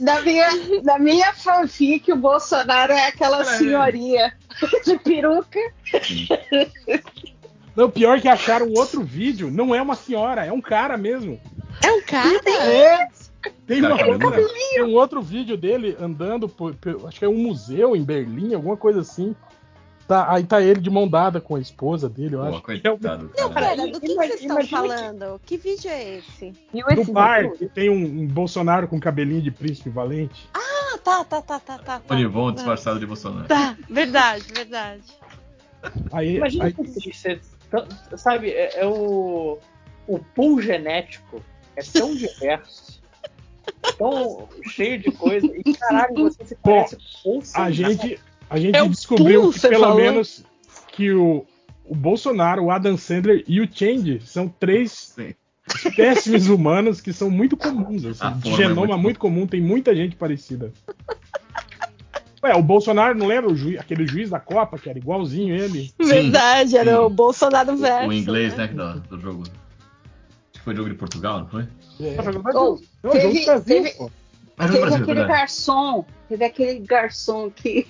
Na 0.00 0.20
minha, 0.20 0.48
na 0.84 0.98
minha 0.98 1.32
fanfic, 1.34 2.12
o 2.12 2.16
Bolsonaro 2.16 2.92
é 2.92 3.08
aquela 3.08 3.44
senhorinha 3.44 4.32
de 4.84 4.96
peruca. 4.98 5.58
Não, 7.74 7.90
pior 7.90 8.20
que 8.20 8.28
acharam 8.28 8.72
outro 8.72 9.02
vídeo. 9.02 9.50
Não 9.50 9.74
é 9.74 9.82
uma 9.82 9.96
senhora, 9.96 10.44
é 10.46 10.52
um 10.52 10.60
cara 10.60 10.96
mesmo. 10.96 11.40
É 11.82 11.90
um 11.90 12.02
cara? 12.02 12.40
É. 12.50 13.08
Tem, 13.66 13.80
uma 13.80 13.90
outra- 14.06 14.46
tem 14.70 14.82
um 14.84 14.94
outro 14.94 15.20
vídeo 15.20 15.56
dele 15.56 15.96
andando 16.00 16.48
por, 16.48 16.74
por- 16.76 17.06
acho 17.08 17.18
que 17.18 17.24
é 17.24 17.28
um 17.28 17.36
museu 17.36 17.94
em 17.96 18.02
Berlim, 18.02 18.54
alguma 18.54 18.76
coisa 18.76 19.00
assim. 19.00 19.34
Tá, 20.06 20.30
aí 20.32 20.44
tá 20.44 20.60
ele 20.60 20.80
de 20.80 20.90
mão 20.90 21.08
dada 21.08 21.40
com 21.40 21.56
a 21.56 21.60
esposa 21.60 22.08
dele, 22.08 22.34
eu 22.34 22.40
Pô, 22.40 22.46
acho. 22.46 22.62
coitado, 22.62 23.30
Não, 23.38 23.50
cara. 23.50 23.68
pera, 23.68 23.86
do 23.90 24.00
que, 24.00 24.06
que 24.08 24.14
vocês 24.14 24.40
estão 24.42 24.66
falando? 24.66 25.40
Que 25.46 25.56
vídeo 25.56 25.90
é 25.90 26.18
esse? 26.18 26.52
No 26.72 27.04
bar, 27.12 27.50
que 27.52 27.66
tem 27.66 27.88
um, 27.88 28.22
um 28.22 28.26
Bolsonaro 28.26 28.86
com 28.86 29.00
cabelinho 29.00 29.40
de 29.40 29.50
príncipe 29.50 29.88
valente. 29.88 30.46
Ah, 30.52 30.98
tá, 30.98 31.24
tá, 31.24 31.40
tá, 31.40 31.58
tá, 31.58 31.78
tá. 31.78 32.00
tá. 32.00 32.14
Olivon 32.14 32.52
disfarçado 32.52 33.00
de 33.00 33.06
Bolsonaro. 33.06 33.48
Tá, 33.48 33.76
verdade, 33.88 34.44
verdade. 34.52 35.02
Aí, 36.12 36.36
Imagina 36.36 36.64
aí- 36.64 36.72
você, 36.72 37.40
sabe, 38.16 38.50
é, 38.50 38.80
é 38.80 38.86
o 38.86 39.58
o 40.06 40.18
pool 40.18 40.60
genético 40.60 41.42
é 41.76 41.82
tão 41.82 42.14
diverso, 42.14 43.00
tão 43.98 44.48
cheio 44.68 44.98
de 44.98 45.10
coisa 45.12 45.46
e 45.64 45.74
caralho, 45.74 46.14
você 46.24 46.44
se 46.44 46.54
Pô, 46.56 46.70
parece 46.70 46.96
com 47.22 47.38
o 47.38 47.42
a 47.54 47.70
gente, 47.70 48.20
a 48.50 48.58
gente 48.58 48.76
É 48.76 48.88
descobriu 48.88 49.50
que 49.52 49.60
pelo 49.60 49.80
falou? 49.84 49.96
menos 49.96 50.44
que 50.92 51.12
o, 51.12 51.44
o 51.84 51.94
Bolsonaro, 51.94 52.64
o 52.64 52.70
Adam 52.70 52.96
Sandler 52.96 53.44
e 53.48 53.60
o 53.60 53.68
Change 53.70 54.20
são 54.24 54.48
três 54.48 54.92
Sim. 54.92 55.34
espécimes 55.74 56.46
humanos 56.48 57.00
que 57.00 57.12
são 57.12 57.30
muito 57.30 57.56
comuns. 57.56 58.04
Assim, 58.04 58.38
de 58.38 58.52
é 58.52 58.56
genoma 58.56 58.86
muito- 58.86 59.02
muito 59.02 59.18
comum, 59.18 59.46
tem 59.46 59.60
muita 59.60 59.94
gente 59.94 60.14
parecida. 60.16 60.72
Ué, 62.42 62.54
o 62.54 62.62
Bolsonaro, 62.62 63.16
não 63.18 63.26
lembra 63.26 63.50
o 63.50 63.56
juiz, 63.56 63.78
aquele 63.80 64.06
juiz 64.06 64.28
da 64.28 64.38
Copa, 64.38 64.78
que 64.78 64.90
era 64.90 64.98
igualzinho 64.98 65.56
ele? 65.56 65.90
Verdade, 65.98 66.76
era 66.76 66.92
sim. 66.92 66.98
o 66.98 67.08
Bolsonaro 67.08 67.74
verso. 67.76 68.08
O 68.08 68.12
inglês, 68.12 68.54
né, 68.54 68.66
do, 68.66 69.00
do 69.00 69.18
jogo. 69.18 69.42
Acho 69.44 69.52
que 70.52 70.60
foi 70.60 70.76
jogo 70.76 70.90
de 70.90 70.94
Portugal, 70.94 71.40
não 71.40 71.48
foi? 71.48 71.66
É. 72.00 72.14
Tá 72.16 72.30
Não, 72.30 72.40
Oh, 72.40 72.76
jogo 72.76 72.82
do 73.02 73.10
teve, 73.12 73.44
Brasil, 73.46 73.64
teve, 73.64 73.90
pô. 73.96 74.10
Mas 74.58 74.66
teve 74.70 74.80
Brasil, 74.82 75.02
aquele 75.02 75.18
verdade. 75.20 75.38
garçom, 75.40 76.04
teve 76.28 76.44
aquele 76.44 76.78
garçom 76.80 77.50
que, 77.50 77.86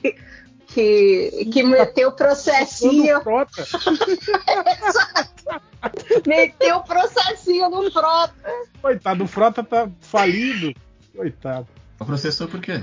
que, 0.75 1.49
que 1.53 1.62
meteu 1.62 2.11
processinho, 2.11 3.23
Frota. 3.23 3.62
meteu 6.27 6.81
processinho 6.81 7.70
no 7.70 7.89
frota. 7.93 8.35
Coitado, 8.83 9.23
o 9.23 9.27
Frota 9.28 9.62
tá 9.62 9.89
falido. 10.01 10.75
Coitado. 11.17 11.69
Processou 11.97 12.49
por 12.49 12.61
quê? 12.61 12.83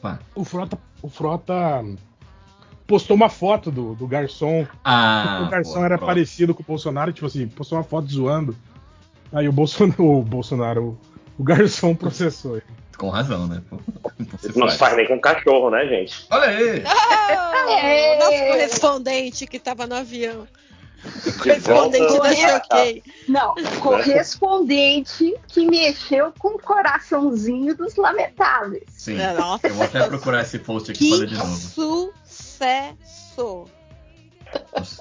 Pá. 0.00 0.18
O 0.34 0.42
Frota, 0.42 0.78
o 1.02 1.10
Frota 1.10 1.84
postou 2.86 3.14
uma 3.14 3.28
foto 3.28 3.70
do, 3.70 3.94
do 3.94 4.06
garçom. 4.06 4.66
Ah, 4.82 5.44
o 5.46 5.50
garçom 5.50 5.84
era 5.84 5.98
parecido 5.98 6.54
com 6.54 6.62
o 6.62 6.66
Bolsonaro, 6.66 7.12
tipo 7.12 7.26
assim, 7.26 7.46
postou 7.46 7.76
uma 7.76 7.84
foto 7.84 8.08
zoando. 8.08 8.56
Aí 9.30 9.46
o 9.46 9.52
Bolsonaro, 9.52 10.02
o, 10.02 10.22
Bolsonaro, 10.22 10.82
o, 10.82 10.98
o 11.42 11.44
garçom 11.44 11.94
processou 11.94 12.56
ele. 12.56 12.64
Com 12.98 13.10
razão, 13.10 13.46
né? 13.46 13.62
Pô, 13.68 13.78
Não 14.54 14.68
se 14.68 14.70
faz. 14.76 14.76
faz 14.76 14.96
nem 14.96 15.06
com 15.06 15.20
cachorro, 15.20 15.70
né, 15.70 15.86
gente? 15.86 16.26
Olha 16.30 16.48
aí! 16.48 16.82
Ah, 16.86 17.70
É. 17.70 18.16
o 18.16 18.18
nosso 18.18 18.46
correspondente 18.52 19.46
que 19.46 19.58
tava 19.58 19.86
no 19.86 19.96
avião. 19.96 20.46
De 21.24 21.32
Correspondente 21.34 22.06
volta- 22.06 22.28
da 22.30 22.34
Choquei. 22.34 23.02
Não, 23.28 23.54
correspondente 23.80 25.36
que 25.46 25.66
mexeu 25.66 26.32
com 26.38 26.56
o 26.56 26.58
coraçãozinho 26.58 27.76
dos 27.76 27.94
lamentáveis. 27.96 28.82
Sim. 28.96 29.16
Nossa. 29.38 29.68
Eu 29.68 29.74
vou 29.74 29.84
até 29.84 30.04
procurar 30.06 30.42
esse 30.42 30.58
post 30.58 30.90
aqui 30.90 31.08
pra 31.10 31.18
ler 31.18 31.26
de 31.28 31.34
novo. 31.36 31.54
sucesso! 31.56 32.96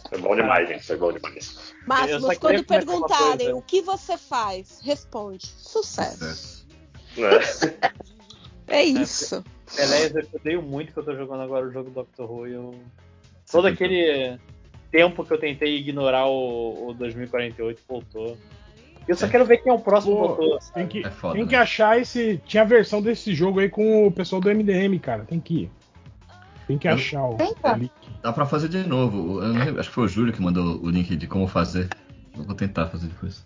Foi 0.09 0.19
bom 0.19 0.35
demais, 0.35 0.67
gente. 0.67 0.85
Foi 0.85 0.97
bom 0.97 1.11
demais. 1.13 1.73
Queria 1.87 2.19
quando 2.39 2.63
perguntarem 2.65 3.53
o 3.53 3.61
que 3.61 3.81
você 3.81 4.17
faz, 4.17 4.79
responde: 4.83 5.47
sucesso. 5.57 6.17
Sucesso. 6.17 6.54
Né? 7.17 7.39
É 8.67 8.83
isso. 8.83 9.43
Aliás, 9.77 10.15
eu 10.15 10.27
odeio 10.33 10.61
muito 10.61 10.91
que 10.91 10.97
eu 10.97 11.03
tô 11.05 11.15
jogando 11.15 11.41
agora 11.43 11.67
o 11.67 11.71
jogo 11.71 11.89
do 11.91 11.93
Doctor 11.93 12.31
Who. 12.31 12.47
Eu... 12.47 12.75
Todo 13.51 13.67
aquele 13.67 14.39
tempo 14.91 15.23
que 15.23 15.31
eu 15.31 15.37
tentei 15.37 15.77
ignorar 15.77 16.25
o, 16.25 16.87
o 16.89 16.93
2048 16.95 17.81
voltou. 17.87 18.35
Eu 19.07 19.15
só 19.15 19.27
quero 19.27 19.45
ver 19.45 19.57
quem 19.59 19.71
é 19.71 19.75
o 19.75 19.79
próximo 19.79 20.15
Pô, 20.17 20.27
doutor. 20.29 20.59
Tem 20.73 20.87
que, 20.87 21.05
É 21.05 21.11
foda, 21.11 21.35
tem 21.35 21.43
né? 21.43 21.49
que 21.49 21.55
achar 21.55 21.99
esse. 22.01 22.41
Tinha 22.43 22.63
a 22.63 22.65
versão 22.65 23.03
desse 23.03 23.35
jogo 23.35 23.59
aí 23.59 23.69
com 23.69 24.07
o 24.07 24.11
pessoal 24.11 24.41
do 24.41 24.49
MDM, 24.49 24.97
cara. 24.99 25.25
Tem 25.25 25.39
que 25.39 25.53
ir. 25.63 25.71
Tem 26.67 26.79
que 26.79 26.87
Eu- 26.87 26.93
achar 26.95 27.23
o, 27.23 27.37
link. 27.77 27.91
Dá 28.23 28.33
pra 28.33 28.47
fazer 28.47 28.67
de 28.67 28.79
novo. 28.79 29.43
Eu 29.43 29.49
não 29.53 29.63
lembro, 29.63 29.79
acho 29.79 29.89
que 29.89 29.95
foi 29.95 30.05
o 30.05 30.07
Júlio 30.07 30.33
que 30.33 30.41
mandou 30.41 30.81
o 30.83 30.89
link 30.89 31.15
de 31.15 31.27
como 31.27 31.47
fazer. 31.47 31.87
Eu 32.35 32.43
vou 32.45 32.55
tentar 32.55 32.87
fazer 32.87 33.05
depois. 33.07 33.45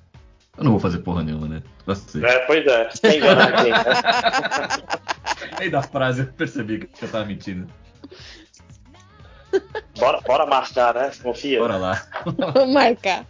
Eu 0.59 0.63
não 0.65 0.71
vou 0.71 0.79
fazer 0.79 0.99
porra 0.99 1.23
nenhuma, 1.23 1.47
né? 1.47 1.63
Você. 1.85 2.23
É, 2.25 2.39
pois 2.45 2.67
é. 2.67 2.89
Quem 3.01 3.19
garante, 3.21 3.63
quem, 3.63 3.71
né? 3.71 3.79
Aí 5.57 5.69
da 5.69 5.81
frase 5.81 6.21
eu 6.21 6.27
percebi 6.33 6.79
que 6.85 7.05
eu 7.05 7.09
tava 7.09 7.25
mentindo. 7.25 7.65
Bora, 9.97 10.21
bora 10.21 10.45
marcar, 10.45 10.93
né? 10.93 11.11
Confia. 11.23 11.59
Bora 11.59 11.77
lá. 11.77 12.07
Vamos 12.53 12.73
marcar. 12.73 13.25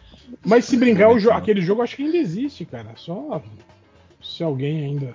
Mas 0.45 0.65
se 0.65 0.75
brincar, 0.77 1.09
o 1.09 1.19
jo- 1.19 1.31
aquele 1.31 1.61
jogo 1.61 1.81
acho 1.81 1.95
que 1.95 2.03
ainda 2.03 2.17
existe, 2.17 2.65
cara. 2.65 2.89
Só 2.95 3.41
se 4.21 4.43
alguém 4.43 4.83
ainda. 4.85 5.13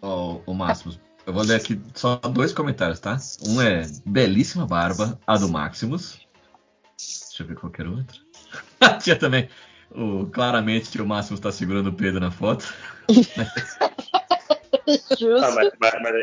Ó, 0.00 0.38
o 0.46 0.54
Máximos. 0.54 0.98
Eu 1.26 1.32
vou 1.32 1.42
ler 1.44 1.56
aqui 1.56 1.80
só 1.94 2.16
dois 2.16 2.52
comentários, 2.52 2.98
tá? 2.98 3.16
Um 3.46 3.60
é 3.60 3.82
belíssima 4.04 4.66
barba, 4.66 5.18
a 5.26 5.36
do 5.36 5.48
Maximus. 5.48 6.26
Deixa 6.98 7.42
eu 7.42 7.46
ver 7.46 7.54
qualquer 7.54 7.86
outra. 7.86 8.18
Tinha 9.00 9.14
também. 9.16 9.48
O, 9.94 10.26
claramente 10.26 10.90
o 11.02 11.06
Máximos 11.06 11.40
tá 11.40 11.50
segurando 11.52 11.88
o 11.88 11.92
Pedro 11.92 12.20
na 12.20 12.30
foto. 12.30 12.72
Justo. 15.18 15.44
Ah, 15.44 15.50
mas, 15.54 15.70
mas- 15.80 16.02
mas 16.02 16.14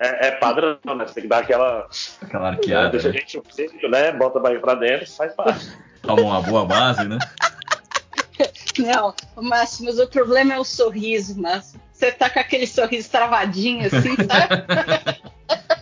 é, 0.00 0.28
é 0.28 0.30
padrão, 0.32 0.78
né? 0.96 1.06
Você 1.06 1.14
tem 1.14 1.22
que 1.24 1.28
dar 1.28 1.38
aquela. 1.38 1.86
Aquela 2.22 2.48
arqueada. 2.48 2.90
deixa 2.90 3.08
a 3.08 3.12
Né? 3.12 3.18
gente 3.18 3.38
o 3.38 3.88
né? 3.90 4.12
Bota 4.12 4.38
a 4.38 4.42
barriga 4.42 4.60
pra 4.60 4.74
dentro, 4.74 5.10
faz 5.12 5.34
parte. 5.34 5.70
Toma 6.02 6.22
uma 6.22 6.42
boa 6.42 6.64
base, 6.64 7.06
né? 7.06 7.18
Não, 8.78 9.14
Máximo, 9.36 9.90
o 9.90 10.06
problema 10.08 10.54
é 10.54 10.58
o 10.58 10.64
sorriso, 10.64 11.40
Máximo. 11.40 11.80
Você 11.92 12.10
tá 12.10 12.30
com 12.30 12.38
aquele 12.40 12.66
sorriso 12.66 13.10
travadinho 13.10 13.86
assim, 13.86 14.16
tá? 14.16 14.48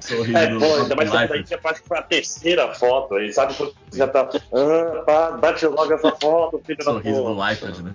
Sorriso 0.00 0.36
É, 0.36 0.46
do 0.48 0.58
pô, 0.58 0.74
ainda 0.76 0.96
mais 0.96 1.08
essa 1.08 1.26
daí 1.26 1.44
já 1.44 1.58
parece 1.58 1.82
que 1.82 1.88
foi 1.88 1.98
a 1.98 2.02
terceira 2.02 2.74
foto. 2.74 3.14
Aí 3.14 3.32
sabe 3.32 3.54
quando 3.54 3.74
você 3.90 3.98
já 3.98 4.08
tá. 4.08 4.28
Ah, 4.52 5.02
pá, 5.04 5.30
bate 5.32 5.66
logo 5.66 5.92
essa 5.92 6.12
foto, 6.12 6.60
filho 6.64 6.78
da 6.78 6.84
Sorriso 6.84 7.22
do 7.22 7.46
Liefeld, 7.46 7.82
né? 7.82 7.94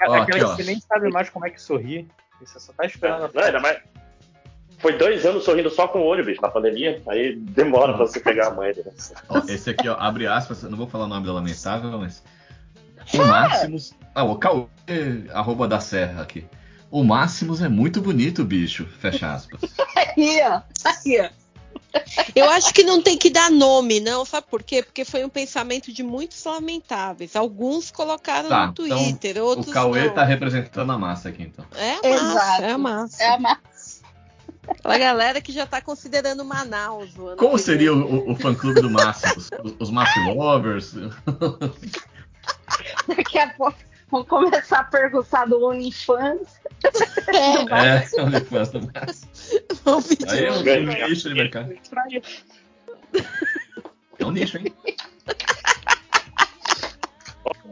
É 0.00 0.08
Ó, 0.08 0.14
aquela 0.14 0.52
aqui, 0.52 0.62
que 0.62 0.70
nem 0.70 0.80
sabe 0.80 1.10
mais 1.10 1.30
como 1.30 1.46
é 1.46 1.50
que 1.50 1.60
sorri. 1.60 2.08
Você 2.40 2.58
só 2.58 2.72
tá 2.72 2.86
esperando 2.86 3.24
a 3.24 3.30
Não, 3.32 3.42
ainda 3.42 3.60
mais. 3.60 3.78
Foi 4.78 4.96
dois 4.96 5.26
anos 5.26 5.44
sorrindo 5.44 5.68
só 5.68 5.86
com 5.86 5.98
o 5.98 6.06
olho, 6.06 6.24
bicho, 6.24 6.40
na 6.40 6.48
pandemia. 6.48 7.02
Aí 7.06 7.36
demora 7.36 7.92
pra 7.92 8.06
você 8.06 8.18
pegar 8.18 8.48
a 8.48 8.50
mãe. 8.50 8.72
Né? 8.74 8.92
Ó, 9.28 9.42
esse 9.46 9.68
aqui, 9.68 9.86
ó, 9.88 9.96
abre 9.98 10.26
aspas, 10.26 10.62
eu 10.62 10.70
não 10.70 10.78
vou 10.78 10.86
falar 10.86 11.04
o 11.04 11.08
nome 11.08 11.26
da 11.26 11.32
lamentável, 11.34 11.98
mas. 11.98 12.22
O 13.12 13.18
Máximos. 13.18 13.92
Ah, 14.14 14.24
o 14.24 14.38
Cauê, 14.38 14.68
arroba 15.32 15.68
da 15.68 15.80
Serra 15.80 16.22
aqui. 16.22 16.46
O 16.90 17.04
Máximos 17.04 17.62
é 17.62 17.68
muito 17.68 18.00
bonito, 18.00 18.44
bicho. 18.44 18.86
Fecha 18.98 19.32
aspas. 19.32 19.60
Aí, 19.96 20.40
ó. 20.42 20.60
Aí, 20.84 21.20
ó. 21.20 21.28
Eu 22.36 22.48
acho 22.50 22.72
que 22.72 22.82
não 22.84 23.02
tem 23.02 23.16
que 23.18 23.30
dar 23.30 23.50
nome, 23.50 24.00
não. 24.00 24.24
Sabe 24.24 24.46
por 24.50 24.62
quê? 24.62 24.82
Porque 24.82 25.04
foi 25.04 25.24
um 25.24 25.28
pensamento 25.28 25.92
de 25.92 26.02
muitos 26.02 26.44
lamentáveis. 26.44 27.34
Alguns 27.36 27.90
colocaram 27.90 28.48
Tá, 28.48 28.66
no 28.68 28.72
Twitter, 28.72 29.32
então, 29.32 29.44
outros 29.44 29.68
o 29.68 29.72
Cauê 29.72 30.06
não. 30.06 30.14
tá 30.14 30.24
representando 30.24 30.90
a 30.92 30.98
massa 30.98 31.28
aqui, 31.28 31.42
então. 31.42 31.64
É 31.74 31.92
a 31.92 31.94
massa, 31.94 32.08
Exato. 32.08 32.62
é 32.62 32.70
a 32.72 32.78
massa. 32.78 33.22
É 33.22 33.28
a 33.34 33.38
massa. 33.38 34.00
A 34.84 34.98
galera 34.98 35.40
que 35.40 35.52
já 35.52 35.66
tá 35.66 35.80
considerando 35.80 36.44
Manaus. 36.44 37.10
o 37.16 37.28
ano 37.28 37.36
Como 37.36 37.56
que 37.56 37.62
seria 37.62 37.92
o, 37.92 38.28
o, 38.28 38.32
o 38.32 38.36
fã-clube 38.36 38.80
do 38.80 38.90
Massa? 38.90 39.34
Os, 39.36 39.50
os 39.80 39.90
Lovers? 39.90 40.94
Daqui 43.08 43.38
a 43.38 43.48
pouco 43.54 43.76
vão 44.10 44.24
começar 44.24 44.80
a 44.80 44.84
perguntar 44.84 45.46
do 45.46 45.64
OnlyFans. 45.64 46.60
É, 47.28 48.16
É, 48.16 48.22
OnlyFans 48.22 48.70
do 48.70 48.80
Massa. 48.92 49.28
vão 49.84 50.02
pedir 50.02 50.28
Aí 50.28 50.44
é 50.44 50.52
um, 50.52 51.08
nicho 51.08 51.28
de 51.28 51.34
mercado. 51.34 51.72
É 54.18 54.24
um 54.24 54.30
nicho, 54.30 54.58
hein? 54.58 54.74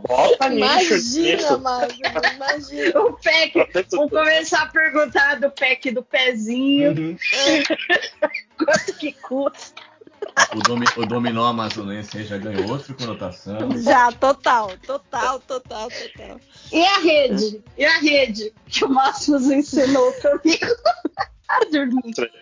Bota 0.07 0.49
nicho. 0.49 0.94
Imagina. 0.94 1.58
Mago, 1.58 1.92
imagina. 2.34 3.00
O 3.00 3.12
pack, 3.15 3.68
vão 3.91 4.08
começar 4.08 4.62
a 4.62 4.67
perguntar 4.67 5.41
do 5.41 5.50
pack 5.50 5.91
do 5.91 6.02
pezinho. 6.02 6.92
Uhum. 6.92 7.17
Quanto 8.57 8.99
que 8.99 9.12
custa? 9.12 9.77
O, 10.55 10.60
domi, 10.62 10.86
o 10.97 11.07
dominó 11.07 11.47
amazonense 11.47 12.18
aí 12.18 12.25
já 12.25 12.39
ganhou 12.39 12.70
outra 12.70 12.94
conotação. 12.94 13.58
Já, 13.83 14.10
total, 14.12 14.73
total, 14.86 15.41
total, 15.41 15.89
total. 15.89 16.41
E 16.73 16.84
a 16.84 16.99
rede? 16.99 17.62
E 17.76 17.84
a 17.84 17.99
rede? 17.99 18.52
Que 18.67 18.84
o 18.84 18.89
Márcio 18.89 19.34
nos 19.34 19.50
ensinou 19.50 20.12
comigo 20.15 20.67
a 21.49 21.65
dormir. 21.70 22.33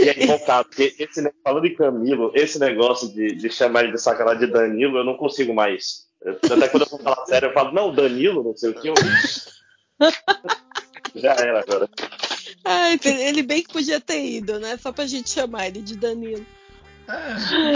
E 0.00 0.08
é 0.08 0.24
invocado, 0.24 0.68
porque 0.68 0.94
esse, 0.98 1.32
falando 1.42 1.66
em 1.66 1.74
Camilo, 1.74 2.30
esse 2.34 2.58
negócio 2.58 3.08
de, 3.12 3.34
de 3.34 3.50
chamar 3.50 3.84
ele 3.84 3.92
de 3.92 4.00
sacanagem 4.00 4.46
de 4.46 4.52
Danilo, 4.52 4.98
eu 4.98 5.04
não 5.04 5.16
consigo 5.16 5.54
mais. 5.54 6.04
Eu- 6.22 6.38
Até 6.56 6.68
quando 6.68 6.84
eu 6.84 6.88
vou 6.90 6.98
falar 7.00 7.24
sério, 7.26 7.48
eu 7.48 7.52
falo, 7.52 7.72
não, 7.72 7.94
Danilo, 7.94 8.42
não 8.42 8.56
sei 8.56 8.70
o 8.70 8.74
que. 8.74 8.88
Eu... 8.88 8.94
Já 11.14 11.32
era 11.34 11.60
agora. 11.60 11.88
Ai, 12.64 12.98
ele 13.04 13.42
bem 13.42 13.62
que 13.62 13.72
podia 13.72 14.00
ter 14.00 14.24
ido, 14.24 14.58
né? 14.58 14.76
Só 14.76 14.90
pra 14.92 15.06
gente 15.06 15.30
chamar 15.30 15.68
ele 15.68 15.80
de 15.80 15.96
Danilo. 15.96 16.44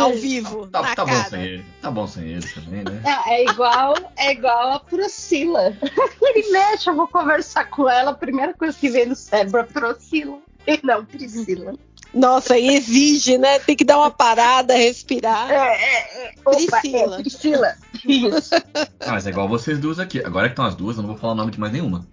Ao 0.00 0.12
vivo, 0.14 0.66
Tá, 0.68 0.82
na 0.82 0.94
tá 0.94 1.04
bom 1.04 1.24
sem 1.24 1.42
ele. 1.42 1.64
Tá 1.82 1.90
bom 1.90 2.06
sem 2.06 2.24
ele 2.28 2.46
também, 2.48 2.84
né? 2.84 3.02
É, 3.04 3.34
é 3.34 3.44
igual, 3.44 3.94
é 4.16 4.32
igual 4.32 4.72
a 4.72 4.80
Priscila. 4.80 5.76
Ele 6.22 6.50
mexe, 6.50 6.88
eu 6.88 6.94
vou 6.96 7.06
conversar 7.08 7.66
com 7.66 7.88
ela, 7.88 8.12
a 8.12 8.14
primeira 8.14 8.54
coisa 8.54 8.76
que 8.78 8.88
vem 8.88 9.06
no 9.06 9.14
cérebro 9.16 9.60
é 9.60 9.64
Priscila. 9.64 10.38
E 10.66 10.80
não 10.82 11.04
Priscila. 11.04 11.74
Nossa, 12.14 12.56
e 12.58 12.68
exige, 12.74 13.36
né? 13.36 13.58
Tem 13.58 13.76
que 13.76 13.84
dar 13.84 13.98
uma 13.98 14.10
parada, 14.10 14.74
respirar. 14.74 15.50
É, 15.50 15.54
é, 15.54 16.24
é. 16.24 16.32
Opa, 16.44 16.80
Priscila. 16.80 17.16
é 17.16 17.20
Priscila. 17.20 17.74
Isso. 18.06 18.54
Ah, 19.00 19.12
mas 19.12 19.26
é 19.26 19.30
igual 19.30 19.48
vocês 19.48 19.78
duas 19.78 19.98
aqui. 19.98 20.24
Agora 20.24 20.48
que 20.48 20.52
estão 20.52 20.64
as 20.64 20.74
duas, 20.74 20.96
eu 20.96 21.02
não 21.02 21.10
vou 21.10 21.18
falar 21.18 21.34
o 21.34 21.36
nome 21.36 21.50
de 21.50 21.60
mais 21.60 21.72
nenhuma. 21.72 22.06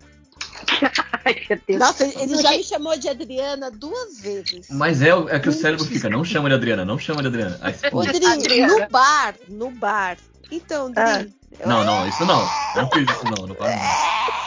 Ai. 1.26 1.36
Nossa, 1.78 2.06
ele- 2.06 2.42
já 2.42 2.52
me 2.52 2.64
chamou 2.64 2.98
de 2.98 3.10
Adriana 3.10 3.72
duas 3.72 4.20
vezes. 4.20 4.68
Mas 4.70 5.02
é, 5.02 5.10
é 5.10 5.40
que 5.40 5.50
o 5.50 5.54
cérebro 5.54 5.86
fica, 5.86 6.10
não 6.10 6.24
chama 6.24 6.50
de 6.50 6.56
Adriana, 6.56 6.86
não 6.86 6.98
chama 7.00 7.22
de 7.22 7.28
Adriana. 7.28 7.58
Aí 7.62 7.74
Ô, 7.92 8.04
Dri, 8.04 8.26
Adriana. 8.26 8.80
no 8.80 8.90
bar, 8.90 9.36
no 9.48 9.72
bar. 9.72 10.18
Então, 10.52 10.92
Dri, 10.92 11.02
Ah. 11.04 11.26
Não, 11.66 11.84
não, 11.86 12.08
isso 12.08 12.26
não. 12.26 12.42
Eu 12.76 12.82
não 12.84 12.90
fiz 12.92 13.10
isso 13.10 13.26
não, 13.26 13.48
não 13.48 13.56
faz 13.56 13.76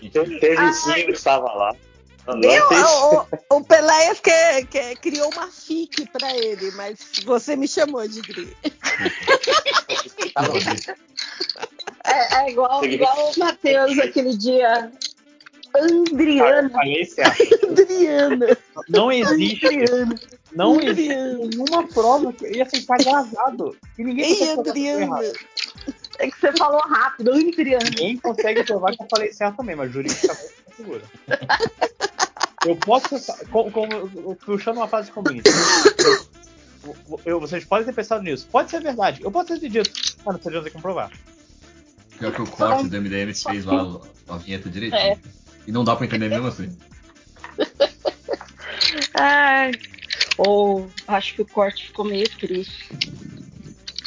Te- 0.00 0.40
Teve 0.40 0.72
sim, 0.72 1.00
eu 1.02 1.10
estava 1.10 1.46
lá. 1.52 1.74
Não, 2.26 2.34
não 2.36 3.26
O, 3.50 3.56
o, 3.56 3.64
Peléias 3.64 4.18
que, 4.18 4.64
que 4.68 4.96
criou 4.96 5.30
uma 5.32 5.46
fic 5.48 6.06
pra 6.10 6.36
ele, 6.36 6.72
mas 6.72 6.98
você 7.24 7.54
me 7.54 7.68
chamou 7.68 8.06
de 8.08 8.20
Dri. 8.22 8.56
É, 12.06 12.36
é 12.46 12.50
igual, 12.50 12.84
igual 12.84 13.30
o 13.34 13.38
Matheus 13.38 13.98
aquele 13.98 14.36
dia. 14.36 14.90
Andriana. 15.74 16.70
Falência. 16.70 17.24
Adriana. 17.70 18.56
Não 18.88 19.12
existe. 19.12 19.66
Não 20.54 20.80
existe 20.80 21.14
nenhuma 21.14 21.86
prova 21.88 22.32
que 22.32 22.46
ia 22.46 22.64
ficar 22.64 22.96
gravado. 22.98 23.76
E 23.98 24.04
ninguém 24.04 24.32
Ei, 24.32 24.52
Adriana. 24.52 25.02
errado. 25.02 25.32
É 26.18 26.30
que 26.30 26.40
você 26.40 26.52
falou 26.52 26.80
rápido, 26.80 27.32
Andriana. 27.32 27.84
Ninguém 27.90 28.16
consegue 28.16 28.64
provar 28.64 28.96
que 28.96 29.02
eu 29.02 29.06
falei 29.10 29.32
certo 29.32 29.56
também, 29.58 29.76
mas 29.76 29.92
juridicamente 29.92 30.48
tá 30.64 30.72
segura. 30.76 31.02
Eu 32.66 32.76
posso. 32.76 33.08
Como, 33.50 33.70
como, 33.70 34.34
puxando 34.36 34.78
uma 34.78 34.88
frase 34.88 35.10
comum. 35.12 35.26
Eu- 36.84 37.20
eu- 37.26 37.40
vocês 37.40 37.64
podem 37.64 37.84
ter 37.84 37.92
pensado 37.92 38.22
nisso. 38.22 38.48
Pode 38.50 38.70
ser 38.70 38.80
verdade. 38.80 39.22
Eu 39.22 39.30
posso 39.30 39.58
ter 39.58 39.68
dito. 39.68 39.90
Ah, 40.24 40.32
não 40.32 40.38
precisa 40.38 40.62
ter 40.62 40.70
comprovar. 40.70 41.10
Pior 42.18 42.32
que 42.32 42.42
o 42.42 42.46
corte 42.46 42.88
do 42.88 43.00
MDM 43.00 43.34
fez 43.34 43.64
lá 43.64 44.00
a 44.28 44.36
vinheta 44.36 44.68
direitinho. 44.68 45.00
É. 45.00 45.18
E 45.66 45.72
não 45.72 45.84
dá 45.84 45.96
pra 45.96 46.06
entender 46.06 46.28
mesmo 46.28 46.46
assim. 46.46 46.76
Ai. 49.14 49.72
Ou 50.38 50.88
acho 51.08 51.34
que 51.34 51.42
o 51.42 51.46
corte 51.46 51.86
ficou 51.86 52.04
meio 52.04 52.28
triste. 52.38 52.90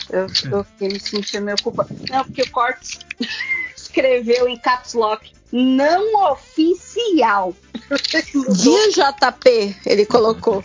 Eu, 0.09 0.27
eu 0.51 0.63
fiquei 0.63 0.87
me 0.89 0.99
sentindo 0.99 1.45
meio 1.45 1.61
culpada. 1.61 1.93
Não, 2.09 2.23
porque 2.23 2.43
o 2.43 2.51
corte 2.51 2.99
escreveu 3.75 4.47
em 4.47 4.57
caps 4.57 4.93
lock. 4.93 5.31
Não 5.51 6.31
oficial. 6.31 7.55
Dia 7.89 8.91
JP, 8.91 9.75
ele 9.83 10.05
colocou. 10.05 10.63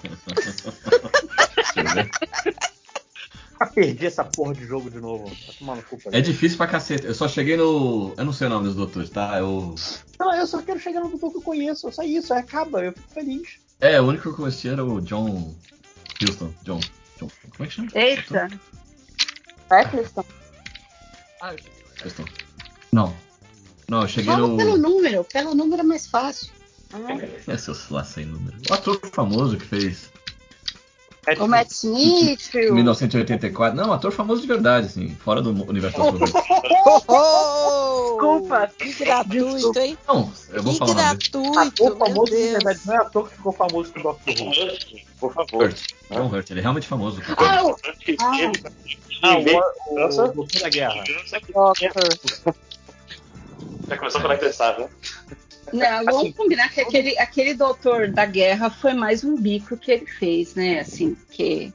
Ah, 3.58 3.66
perdi 3.66 4.06
essa 4.06 4.24
porra 4.24 4.54
de 4.54 4.64
jogo 4.66 4.90
de 4.90 5.00
novo. 5.00 5.30
Tá 5.30 5.52
tomando 5.58 5.82
culpa. 5.84 6.10
É 6.12 6.20
difícil 6.20 6.56
pra 6.56 6.66
cacete. 6.66 7.06
Eu 7.06 7.14
só 7.14 7.28
cheguei 7.28 7.56
no. 7.56 8.12
Eu 8.16 8.24
não 8.24 8.32
sei 8.32 8.46
o 8.46 8.50
nome 8.50 8.66
dos 8.66 8.74
doutores, 8.74 9.10
tá? 9.10 9.38
Eu. 9.38 9.74
Não, 10.18 10.34
eu 10.34 10.46
só 10.46 10.60
quero 10.62 10.80
chegar 10.80 11.00
no 11.00 11.10
doutor 11.10 11.30
que 11.30 11.38
eu 11.38 11.42
conheço. 11.42 11.90
Só 11.92 12.02
isso, 12.02 12.32
aí 12.34 12.40
acaba. 12.40 12.84
Eu 12.84 12.92
fico 12.92 13.08
feliz. 13.10 13.58
É, 13.80 14.00
o 14.00 14.04
único 14.04 14.22
que 14.22 14.28
eu 14.28 14.36
conheci 14.36 14.68
era 14.68 14.84
o 14.84 15.00
John 15.00 15.54
Houston. 16.22 16.52
John. 16.64 16.80
John. 17.18 17.28
Como 17.56 17.64
é 17.64 17.66
que 17.66 17.72
chama? 17.72 17.88
Eita. 17.94 18.48
Eccleston. 19.70 20.24
Houston. 22.02 22.24
Não. 22.92 23.14
Não, 23.88 24.02
eu 24.02 24.08
cheguei 24.08 24.32
Fala 24.32 24.48
no. 24.48 24.56
pelo 24.56 24.76
número. 24.76 25.24
Pelo 25.24 25.54
número 25.54 25.82
é 25.82 25.84
mais 25.84 26.06
fácil. 26.06 26.52
É 27.46 27.56
seu 27.56 27.74
lá 27.90 28.04
sem 28.04 28.24
número. 28.24 28.56
O 28.70 28.74
ator 28.74 29.00
famoso 29.12 29.56
que 29.56 29.66
fez 29.66 30.10
O 31.40 31.46
Matt 31.46 31.70
Smith. 31.70 32.54
em 32.54 32.70
o- 32.70 32.74
1984. 32.74 33.76
Não, 33.76 33.92
ator 33.92 34.12
famoso 34.12 34.40
de 34.42 34.48
verdade, 34.48 34.86
assim, 34.86 35.14
fora 35.24 35.40
do 35.42 35.50
universo 35.68 35.96
coisas. 35.98 36.32
Desculpa. 36.32 37.14
Que 38.78 38.92
gratuito, 39.04 39.78
hein? 39.78 39.98
Não, 40.06 40.30
eu 40.50 40.62
vou 40.62 40.72
que 40.72 40.78
falar 40.78 40.94
dele. 40.94 41.06
gratuito, 41.30 41.58
Ator 41.58 41.96
famoso 41.98 42.32
de 42.32 42.46
verdade. 42.52 42.80
Não 42.86 42.94
é 42.94 42.96
ator 42.98 43.28
que 43.28 43.36
ficou 43.36 43.52
famoso 43.52 43.92
com 43.92 44.00
o 44.00 44.02
Doctor 44.02 44.34
Who. 44.40 44.52
Por 45.20 45.32
favor. 45.32 45.64
Hurt. 45.64 45.78
John 46.10 46.26
Hurt, 46.28 46.50
ele 46.50 46.60
é 46.60 46.62
realmente 46.62 46.86
famoso. 46.86 47.20
Ah, 47.38 47.64
o- 47.64 47.76
Ah, 49.22 49.36
vez- 49.38 49.56
o, 49.88 50.40
o, 50.40 50.42
o 50.42 50.46
da 50.60 50.68
Guerra. 50.68 51.04
Já 53.88 53.96
começou 53.98 54.20
a 54.20 54.24
conectar, 54.24 54.78
né? 54.78 54.88
Não, 55.72 56.04
vamos 56.04 56.34
combinar 56.34 56.68
que 56.68 56.80
aquele, 56.80 57.18
aquele 57.18 57.54
doutor 57.54 58.08
da 58.08 58.24
guerra 58.26 58.70
foi 58.70 58.92
mais 58.94 59.24
um 59.24 59.36
bico 59.36 59.76
que 59.76 59.90
ele 59.90 60.06
fez, 60.06 60.54
né? 60.54 60.80
Assim, 60.80 61.16
que. 61.30 61.72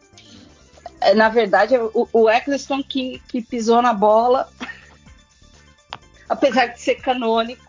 é, 1.02 1.14
Na 1.14 1.30
verdade, 1.30 1.76
o, 1.78 2.08
o 2.14 2.30
Eccleston 2.30 2.84
que, 2.84 3.22
que 3.28 3.42
pisou 3.42 3.82
na 3.82 3.94
bola, 3.94 4.50
apesar 6.30 6.68
de 6.68 6.82
ser 6.82 6.96
canônico, 6.96 7.66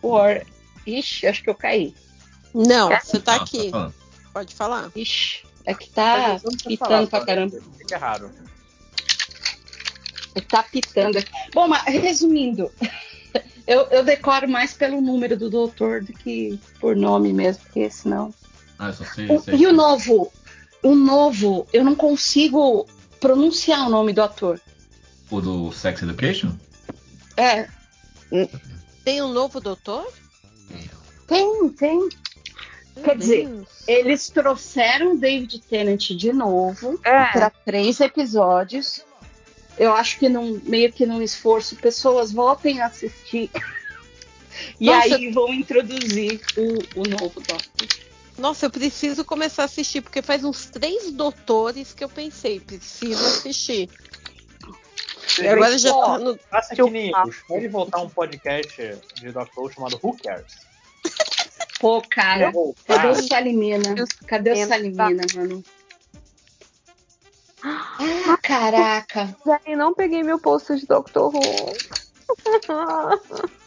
o 0.00 0.08
Or... 0.08 0.42
Ixi, 0.86 1.26
acho 1.26 1.42
que 1.42 1.48
eu 1.48 1.54
caí. 1.54 1.94
Não, 2.54 2.90
você 2.90 3.18
tá 3.18 3.36
Não, 3.36 3.42
aqui. 3.42 3.70
tá. 3.70 3.90
Pode 4.32 4.54
falar. 4.54 4.90
Ixi, 4.94 5.44
é 5.64 5.72
que 5.74 5.88
tá 5.90 6.38
pitando 6.66 6.78
falar, 6.78 7.06
pra 7.06 7.24
caramba. 7.24 7.58
Fica 7.78 7.96
raro. 7.98 8.30
Tá 10.48 10.62
pitando. 10.64 11.18
Bom, 11.54 11.68
mas 11.68 11.84
resumindo, 11.84 12.70
eu, 13.66 13.82
eu 13.90 14.04
decoro 14.04 14.48
mais 14.48 14.74
pelo 14.74 15.00
número 15.00 15.36
do 15.36 15.48
doutor 15.50 16.02
do 16.02 16.12
que 16.12 16.58
por 16.80 16.94
nome 16.96 17.32
mesmo, 17.32 17.62
porque 17.64 17.88
senão. 17.90 18.32
Ah, 18.78 18.88
eu 18.88 18.92
só 18.94 19.04
sei. 19.04 19.26
O- 19.30 19.40
sei. 19.40 19.54
e 19.56 19.66
o 19.66 19.72
novo? 19.72 20.32
O 20.82 20.94
novo, 20.94 21.66
eu 21.72 21.82
não 21.84 21.94
consigo 21.94 22.86
pronunciar 23.20 23.86
o 23.86 23.90
nome 23.90 24.12
do 24.12 24.22
ator. 24.22 24.60
O 25.30 25.40
do 25.40 25.72
Sex 25.72 26.02
Education? 26.02 26.52
É, 27.36 27.66
Tem 29.04 29.22
um 29.22 29.32
novo 29.32 29.60
doutor? 29.60 30.06
tem, 31.26 31.68
tem. 31.70 31.98
Meu 32.96 33.04
Quer 33.04 33.16
dizer, 33.18 33.48
Deus. 33.48 33.68
eles 33.88 34.28
trouxeram 34.28 35.14
o 35.14 35.18
David 35.18 35.60
Tennant 35.68 36.10
de 36.10 36.32
novo 36.32 36.98
É. 37.02 37.24
para 37.32 37.50
três 37.50 37.98
episódios. 38.00 39.02
Eu 39.76 39.92
acho 39.92 40.18
que 40.18 40.28
num, 40.28 40.60
meio 40.64 40.92
que 40.92 41.04
num 41.04 41.22
esforço, 41.22 41.76
pessoas 41.76 42.32
voltem 42.32 42.80
a 42.80 42.86
assistir. 42.86 43.50
E 44.78 44.86
Nossa. 44.86 45.16
aí 45.16 45.32
vão 45.32 45.52
introduzir 45.52 46.40
o, 46.56 47.00
o 47.00 47.02
novo 47.08 47.40
Doctor. 47.40 47.88
Nossa, 48.38 48.66
eu 48.66 48.70
preciso 48.70 49.24
começar 49.24 49.62
a 49.62 49.64
assistir, 49.64 50.00
porque 50.00 50.22
faz 50.22 50.44
uns 50.44 50.66
três 50.66 51.10
doutores 51.10 51.92
que 51.92 52.04
eu 52.04 52.08
pensei, 52.08 52.60
preciso 52.60 53.24
assistir. 53.24 53.88
E 55.40 55.48
agora 55.48 55.76
já 55.76 55.92
tá 55.92 56.18
no. 56.18 56.38
Faça 56.50 56.74
que 56.74 56.90
nem 56.90 57.10
eu. 57.10 57.34
Pode 57.48 57.68
voltar 57.68 58.00
um 58.00 58.08
podcast 58.08 58.76
de. 58.76 59.28
Who 59.56 59.72
chamado 59.72 59.98
Who 60.02 60.16
Cares? 60.22 60.54
Pô, 61.80 62.02
cara, 62.02 62.52
Eu- 62.54 62.74
cadê 62.86 63.08
o 63.08 63.14
Salimena? 63.28 63.94
Cadê 64.26 64.52
o 64.52 64.68
Salimena, 64.68 65.22
mano? 65.34 65.64
Ah, 67.64 68.36
caraca. 68.42 69.34
Já 69.46 69.60
não 69.76 69.94
peguei 69.94 70.22
meu 70.22 70.38
posto 70.38 70.76
de 70.76 70.86
Doctor 70.86 71.34
Who. 71.34 71.40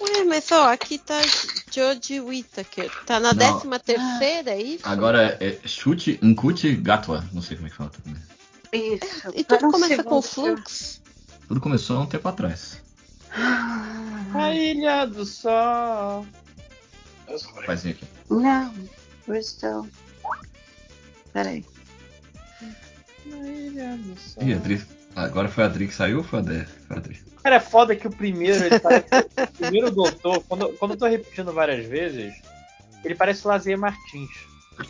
Ué, 0.00 0.22
mas 0.24 0.52
ó, 0.52 0.70
aqui 0.70 0.96
tá 0.98 1.20
George 1.72 2.20
Whittaker. 2.20 2.88
Tá 3.04 3.18
na 3.18 3.32
Não. 3.32 3.38
décima 3.38 3.80
terceira, 3.80 4.52
é 4.52 4.62
isso? 4.62 4.86
Agora 4.86 5.36
é 5.40 5.58
chute 5.66 6.20
Nkuti 6.22 6.76
Gatwa. 6.76 7.24
Não 7.32 7.42
sei 7.42 7.56
como 7.56 7.66
é 7.66 7.70
que 7.70 7.76
fala. 7.76 7.90
também. 7.90 8.16
Isso. 8.72 9.28
E 9.34 9.42
tudo 9.42 9.58
Para 9.60 9.70
começa 9.72 10.04
com 10.04 10.22
fluxo. 10.22 11.00
Tudo 11.48 11.60
começou 11.60 11.96
há 11.96 12.00
um 12.02 12.06
tempo 12.06 12.28
atrás. 12.28 12.80
A 14.34 14.54
Ilha 14.54 15.06
do 15.06 15.24
Sol. 15.24 16.24
Rapazinho 17.56 17.94
aqui. 17.94 18.04
Não, 18.30 18.72
Bristol. 19.26 19.86
Peraí. 21.32 21.64
A 23.32 23.46
Ilha 23.48 23.96
do 23.96 24.18
Sol. 24.20 24.42
Ih, 24.42 24.52
a 24.52 24.56
Adri. 24.56 24.82
Agora 25.16 25.48
foi 25.48 25.64
a 25.64 25.66
Adri 25.66 25.88
que 25.88 25.94
saiu 25.94 26.18
ou 26.18 26.24
foi 26.24 26.38
a 26.38 26.42
Dé? 26.42 26.66
Foi 26.86 26.96
a 26.96 27.00
Adri. 27.00 27.20
Cara, 27.42 27.56
é 27.56 27.60
foda 27.60 27.96
que 27.96 28.06
o 28.06 28.10
primeiro, 28.10 28.64
ele 28.64 28.78
parece, 28.80 29.06
o 29.42 29.46
primeiro 29.58 29.90
doutor, 29.90 30.42
quando, 30.48 30.68
quando 30.78 30.90
eu 30.92 30.96
tô 30.98 31.06
repetindo 31.06 31.52
várias 31.52 31.86
vezes, 31.86 32.34
ele 33.04 33.14
parece 33.14 33.46
Lazier 33.46 33.78
Martins. 33.78 34.30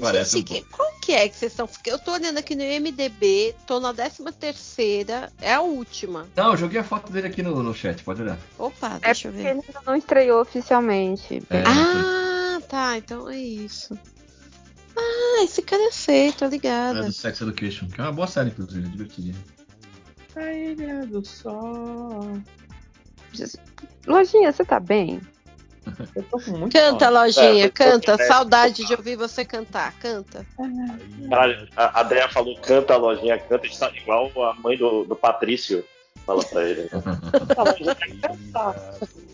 Parece 0.00 0.36
um 0.36 0.38
Gente, 0.40 0.44
que- 0.48 0.64
qual 0.70 0.90
que 1.00 1.12
é 1.12 1.26
que 1.28 1.34
vocês 1.36 1.52
estão. 1.52 1.68
Eu 1.86 1.98
tô 1.98 2.12
olhando 2.12 2.38
aqui 2.38 2.54
no 2.54 2.62
MDB, 2.62 3.54
tô 3.66 3.80
na 3.80 3.90
décima 3.92 4.32
terceira, 4.32 5.32
é 5.40 5.54
a 5.54 5.60
última. 5.62 6.26
Não, 6.36 6.50
eu 6.52 6.56
joguei 6.58 6.78
a 6.80 6.84
foto 6.84 7.10
dele 7.10 7.26
aqui 7.28 7.42
no, 7.42 7.62
no 7.62 7.74
chat, 7.74 8.02
pode 8.04 8.20
olhar. 8.22 8.38
Opa, 8.58 8.98
É 9.02 9.06
deixa 9.06 9.28
eu 9.28 9.32
porque 9.32 9.44
ver. 9.44 9.50
ele 9.56 9.60
ainda 9.66 9.80
não 9.86 9.96
estreou 9.96 10.42
oficialmente. 10.42 11.42
É, 11.48 11.62
Ah, 11.66 12.60
tá, 12.68 12.98
então 12.98 13.28
é 13.30 13.38
isso. 13.38 13.98
Ah, 15.40 15.44
esse 15.44 15.62
cara 15.62 15.82
eu 15.82 15.92
sei, 15.92 16.32
tô 16.32 16.44
é 16.44 16.48
ligada. 16.48 17.02
do 17.02 17.12
Sex 17.12 17.40
Education, 17.40 17.88
que 17.88 17.98
é 17.98 18.04
uma 18.04 18.12
boa 18.12 18.26
série, 18.26 18.50
inclusive, 18.50 18.86
divertidinha. 18.88 19.34
A 20.36 20.52
Ilha 20.52 21.06
do 21.06 21.24
Sol. 21.24 22.38
Lojinha, 24.06 24.52
você 24.52 24.64
tá 24.64 24.78
bem? 24.78 25.20
Eu 26.14 26.22
tô 26.24 26.38
com 26.38 26.58
muito 26.58 26.72
Canta, 26.72 27.08
lojinha, 27.08 27.64
É, 27.64 27.70
canta. 27.70 28.12
é. 28.12 28.26
Saudade 28.26 28.84
de 28.84 28.94
ouvir 28.94 29.16
você 29.16 29.44
cantar. 29.44 29.92
Canta. 29.98 30.46
Caralho, 31.28 31.66
a, 31.74 32.00
a 32.00 32.02
Deia 32.02 32.28
falou, 32.28 32.54
canta 32.60 32.92
a 32.92 32.96
lojinha, 32.98 33.38
canta, 33.38 33.66
está 33.66 33.90
igual 33.96 34.30
a 34.44 34.54
mãe 34.54 34.76
do, 34.76 35.04
do 35.04 35.16
Patrício 35.16 35.82
fala 36.26 36.44
pra 36.44 36.68
ele. 36.68 36.90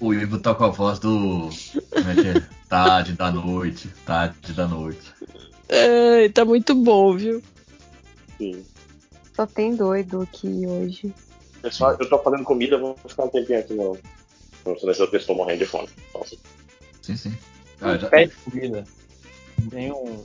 O, 0.00 0.08
o 0.08 0.14
Ivo 0.14 0.38
tá 0.40 0.54
com 0.54 0.64
a 0.64 0.68
voz 0.68 0.98
do. 0.98 1.48
Como 1.90 2.10
é 2.10 2.14
que 2.14 2.28
é? 2.28 2.42
Tarde 2.68 3.12
da 3.12 3.30
noite. 3.30 3.88
Tarde 4.04 4.52
da 4.52 4.66
noite. 4.66 5.12
Ai, 5.70 6.28
tá 6.28 6.44
muito 6.44 6.74
bom, 6.74 7.16
viu? 7.16 7.42
Sim. 8.38 8.64
Só 9.34 9.46
tem 9.46 9.74
doido 9.76 10.22
aqui 10.22 10.66
hoje. 10.66 11.12
Pessoal, 11.62 11.96
eu 11.98 12.08
tô 12.08 12.18
fazendo 12.18 12.44
comida, 12.44 12.76
vou 12.78 12.96
ficar 13.06 13.24
um 13.24 13.28
tempinho 13.28 13.58
aqui 13.60 13.74
no. 13.74 13.96
Silencioso, 14.64 15.04
porque 15.04 15.16
estou 15.18 15.36
morrendo 15.36 15.58
de 15.60 15.66
fome. 15.66 15.88
Nossa. 16.14 16.36
Sim, 17.02 17.16
sim. 17.16 17.34
Ah, 17.80 17.96
já- 17.96 18.08
Pede 18.08 18.32
comida. 18.44 18.84
Tem 19.70 19.92
um. 19.92 20.24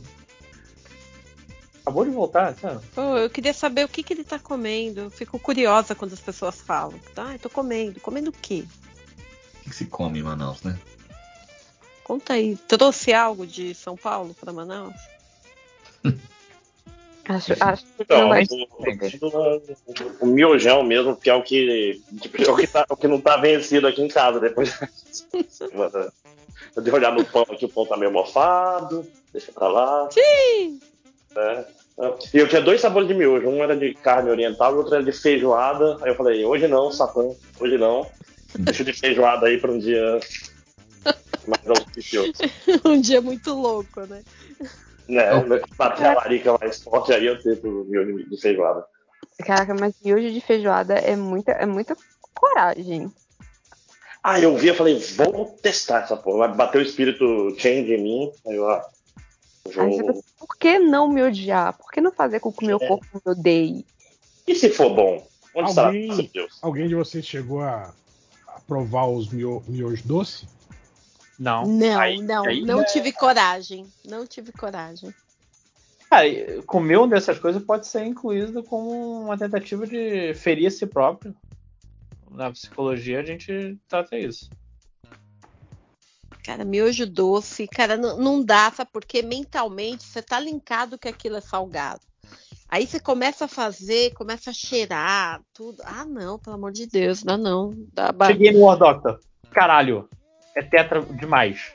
Acabou 1.89 2.05
de 2.05 2.11
voltar, 2.11 2.55
sabe? 2.55 2.85
Pô, 2.93 3.17
eu 3.17 3.31
queria 3.31 3.51
saber 3.51 3.83
o 3.83 3.87
que, 3.87 4.03
que 4.03 4.13
ele 4.13 4.23
tá 4.23 4.37
comendo. 4.37 5.01
Eu 5.01 5.09
fico 5.09 5.39
curiosa 5.39 5.95
quando 5.95 6.13
as 6.13 6.19
pessoas 6.19 6.61
falam. 6.61 6.99
Ai, 7.17 7.39
tô 7.39 7.49
comendo. 7.49 7.99
Comendo 7.99 8.29
o 8.29 8.33
quê? 8.33 8.63
O 8.63 9.63
que, 9.63 9.69
que 9.71 9.75
se 9.75 9.87
come 9.87 10.19
em 10.19 10.23
Manaus, 10.23 10.61
né? 10.61 10.77
Conta 12.03 12.33
aí. 12.33 12.55
Trouxe 12.67 13.11
algo 13.11 13.47
de 13.47 13.73
São 13.73 13.97
Paulo 13.97 14.35
pra 14.35 14.53
Manaus? 14.53 14.93
Acho, 17.27 17.53
acho 17.59 17.83
que 17.85 18.01
Então, 18.01 18.21
não 18.21 18.29
vai 18.29 18.43
o, 18.49 20.25
o 20.25 20.25
miojão 20.25 20.81
mesmo, 20.81 21.15
que 21.15 21.29
é 21.29 21.33
o 21.35 21.43
que, 21.43 22.01
tipo, 22.19 22.41
é 22.41 22.49
o 22.51 22.55
que, 22.55 22.65
tá- 22.65 22.87
o 22.89 22.97
que 22.97 23.07
não 23.07 23.21
tá 23.21 23.37
vencido 23.37 23.85
aqui 23.85 24.01
em 24.01 24.07
casa. 24.07 24.39
Depois 24.39 24.73
eu 26.75 26.81
de 26.81 26.89
olhar 26.89 27.13
no 27.13 27.23
pão 27.23 27.43
aqui, 27.43 27.65
o 27.65 27.69
pão 27.69 27.85
tá 27.85 27.95
meio 27.95 28.11
mofado, 28.11 29.05
deixa 29.31 29.51
pra 29.51 29.67
lá. 29.67 30.09
Sim! 30.09 30.79
né? 31.35 31.65
E 32.33 32.37
eu 32.37 32.47
tinha 32.47 32.61
dois 32.61 32.79
sabores 32.79 33.07
de 33.09 33.13
miojo, 33.13 33.49
um 33.49 33.61
era 33.61 33.75
de 33.75 33.93
carne 33.93 34.29
oriental 34.29 34.71
e 34.71 34.75
o 34.75 34.77
outro 34.77 34.95
era 34.95 35.03
de 35.03 35.11
feijoada. 35.11 35.97
Aí 36.01 36.09
eu 36.09 36.15
falei, 36.15 36.45
hoje 36.45 36.67
não, 36.67 36.91
Satã, 36.91 37.29
hoje 37.59 37.77
não. 37.77 38.07
Deixa 38.57 38.83
de 38.83 38.93
feijoada 38.93 39.47
aí 39.47 39.57
pra 39.59 39.71
um 39.71 39.77
dia 39.77 40.19
mais 41.45 41.67
auspicioso. 41.67 42.31
um 42.85 43.01
dia 43.01 43.21
muito 43.21 43.53
louco, 43.53 44.01
né? 44.01 44.23
Né? 45.09 45.29
Bater 45.77 46.05
a 46.05 46.13
larica 46.13 46.57
mais 46.57 46.81
forte 46.81 47.11
aí 47.11 47.25
eu 47.25 47.41
tento 47.41 47.67
o 47.67 47.85
miojo 47.85 48.29
de 48.29 48.39
feijoada. 48.39 48.85
Caraca, 49.39 49.75
mas 49.77 49.95
miojo 50.03 50.31
de 50.31 50.39
feijoada 50.39 50.93
é 50.93 51.15
muita, 51.15 51.51
é 51.51 51.65
muita 51.65 51.97
coragem. 52.33 53.11
Ah, 54.23 54.39
eu 54.39 54.55
vi, 54.55 54.67
eu 54.67 54.75
falei, 54.75 54.99
vou 55.15 55.57
testar 55.61 56.03
essa 56.03 56.15
porra. 56.15 56.47
Vai 56.47 56.55
bater 56.55 56.79
o 56.79 56.83
espírito 56.83 57.55
change 57.57 57.93
em 57.93 58.01
mim. 58.01 58.31
Aí 58.47 58.55
eu, 58.55 58.69
ah, 58.69 58.85
vou... 59.69 59.83
Aí 59.85 59.93
você 59.95 60.03
pensa, 60.03 60.23
por 60.37 60.57
que 60.57 60.79
não 60.79 61.07
me 61.07 61.21
odiar? 61.23 61.77
Por 61.77 61.91
que 61.91 62.01
não 62.01 62.11
fazer 62.11 62.39
com 62.39 62.51
que 62.51 62.63
o 62.63 62.67
meu 62.67 62.77
É. 62.81 62.87
corpo 62.87 63.05
me 63.13 63.31
odeie? 63.31 63.85
E 64.47 64.55
se 64.55 64.69
for 64.69 64.93
bom? 64.93 65.27
Onde 65.55 65.79
Alguém, 65.79 66.29
Deus. 66.33 66.57
alguém 66.61 66.87
de 66.87 66.95
vocês 66.95 67.25
chegou 67.25 67.61
a, 67.61 67.93
a 68.47 68.59
provar 68.67 69.07
os 69.07 69.29
mio, 69.29 69.63
miojos 69.67 70.01
doce? 70.03 70.47
Não. 71.39 71.65
Não, 71.65 71.99
Aí- 71.99 72.21
não, 72.21 72.45
aí 72.45 72.61
não 72.61 72.81
é- 72.81 72.85
tive 72.85 73.11
coragem. 73.11 73.87
Não 74.05 74.25
tive 74.27 74.51
coragem. 74.51 75.13
Cara, 76.09 76.27
e 76.27 76.61
comer 76.63 76.97
uma 76.97 77.07
dessas 77.07 77.37
coisas 77.39 77.63
pode 77.63 77.87
ser 77.87 78.03
incluído 78.03 78.63
como 78.63 79.23
uma 79.23 79.37
tentativa 79.37 79.85
de 79.87 80.33
ferir 80.33 80.67
a 80.67 80.71
si 80.71 80.85
próprio. 80.87 81.35
Na 82.31 82.51
psicologia 82.51 83.19
a 83.19 83.23
gente 83.23 83.77
trata 83.87 84.17
isso. 84.17 84.51
Cara, 86.43 86.63
miojo 86.63 87.05
doce, 87.05 87.67
cara, 87.67 87.97
não, 87.97 88.17
não 88.17 88.43
dá, 88.43 88.71
sabe? 88.71 88.89
Porque 88.91 89.21
mentalmente 89.21 90.03
você 90.03 90.21
tá 90.21 90.39
linkado 90.39 90.97
que 90.97 91.07
aquilo 91.07 91.35
é 91.37 91.41
salgado. 91.41 92.01
Aí 92.67 92.85
você 92.85 92.99
começa 92.99 93.45
a 93.45 93.47
fazer, 93.47 94.13
começa 94.13 94.51
a 94.51 94.53
cheirar, 94.53 95.41
tudo. 95.53 95.81
Ah, 95.83 96.05
não, 96.05 96.37
pelo 96.37 96.55
amor 96.55 96.71
de 96.71 96.85
Deus, 96.85 97.23
dá 97.23 97.37
não. 97.37 97.73
Dá 97.93 98.13
Cheguei 98.27 98.51
no 98.51 98.59
War 98.61 98.77
Doctor. 98.77 99.19
Caralho, 99.51 100.07
é 100.55 100.61
tetra 100.61 101.01
demais. 101.01 101.73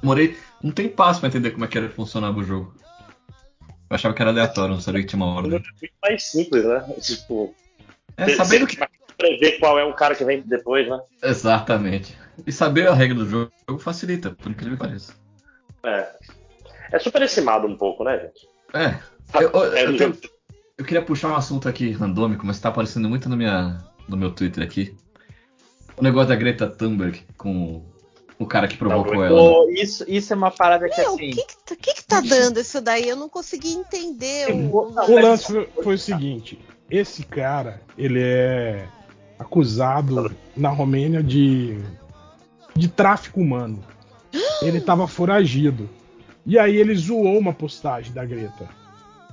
Demorei 0.00 0.36
um 0.62 0.72
tempasso 0.72 1.20
pra 1.20 1.28
entender 1.28 1.52
como 1.52 1.64
é 1.64 1.68
que 1.68 1.78
era 1.78 1.88
funcionava 1.88 2.38
o 2.38 2.44
jogo. 2.44 2.74
Eu 3.88 3.94
achava 3.94 4.12
que 4.12 4.20
era 4.20 4.32
aleatório, 4.32 4.74
não 4.74 4.80
sabia 4.80 5.00
que 5.02 5.06
tinha 5.06 5.22
uma 5.22 5.34
ordem. 5.34 5.52
Muito 5.52 5.94
mais 6.02 6.24
simples, 6.24 6.64
né? 6.64 6.84
Tipo, 7.00 7.54
É, 8.16 8.28
sabendo 8.30 8.66
que. 8.66 8.76
prever 9.16 9.58
qual 9.60 9.78
é 9.78 9.84
o 9.84 9.94
cara 9.94 10.16
que 10.16 10.24
vem 10.24 10.42
depois, 10.42 10.88
né? 10.88 11.00
Exatamente. 11.22 12.16
E 12.46 12.52
saber 12.52 12.88
a 12.88 12.94
regra 12.94 13.16
do 13.16 13.26
jogo 13.28 13.50
facilita, 13.78 14.30
por 14.30 14.50
incrível 14.50 14.76
que 14.76 14.84
pareça. 14.84 15.14
É. 15.84 16.08
É 16.92 16.98
superestimado 16.98 17.66
um 17.66 17.76
pouco, 17.76 18.04
né, 18.04 18.18
gente? 18.18 18.48
É. 18.74 18.98
Eu, 19.40 19.50
eu- 19.50 19.72
É, 19.74 19.84
eu 19.86 19.96
tenho- 19.96 20.18
eu 20.78 20.84
queria 20.84 21.02
puxar 21.02 21.28
um 21.28 21.36
assunto 21.36 21.68
aqui 21.68 21.90
randômico, 21.92 22.44
mas 22.46 22.60
tá 22.60 22.68
aparecendo 22.68 23.08
muito 23.08 23.28
no, 23.28 23.36
minha, 23.36 23.82
no 24.08 24.16
meu 24.16 24.30
Twitter 24.30 24.62
aqui. 24.62 24.94
O 25.96 26.02
negócio 26.02 26.28
da 26.28 26.36
Greta 26.36 26.66
Thunberg 26.68 27.22
com 27.38 27.82
o 28.38 28.46
cara 28.46 28.68
que 28.68 28.76
provocou 28.76 29.24
ela. 29.24 29.64
né? 29.66 29.72
Isso, 29.80 30.04
isso 30.06 30.32
é 30.32 30.36
uma 30.36 30.50
parada 30.50 30.86
que 30.90 31.00
Meu, 31.00 31.12
o 31.12 31.14
assim. 31.14 31.30
que 31.30 31.42
que, 31.46 31.56
tá- 31.64 31.76
que 31.76 31.94
que 31.94 32.04
tá 32.04 32.20
dando 32.20 32.60
isso 32.60 32.80
daí? 32.82 33.08
Eu 33.08 33.16
não 33.16 33.28
consegui 33.30 33.72
entender. 33.72 34.52
O, 34.52 34.76
O 34.92 35.14
lance 35.20 35.46
foi, 35.46 35.68
foi 35.82 35.94
o 35.94 35.98
seguinte: 35.98 36.60
esse 36.90 37.24
cara, 37.24 37.80
ele 37.96 38.20
é 38.22 38.86
acusado 39.38 40.30
na 40.56 40.68
Romênia 40.68 41.22
de, 41.22 41.78
de 42.76 42.88
tráfico 42.88 43.40
humano. 43.40 43.82
Ele 44.62 44.80
tava 44.80 45.06
foragido. 45.08 45.88
E 46.44 46.58
aí 46.58 46.76
ele 46.76 46.94
zoou 46.94 47.38
uma 47.38 47.52
postagem 47.52 48.12
da 48.12 48.24
Greta 48.24 48.68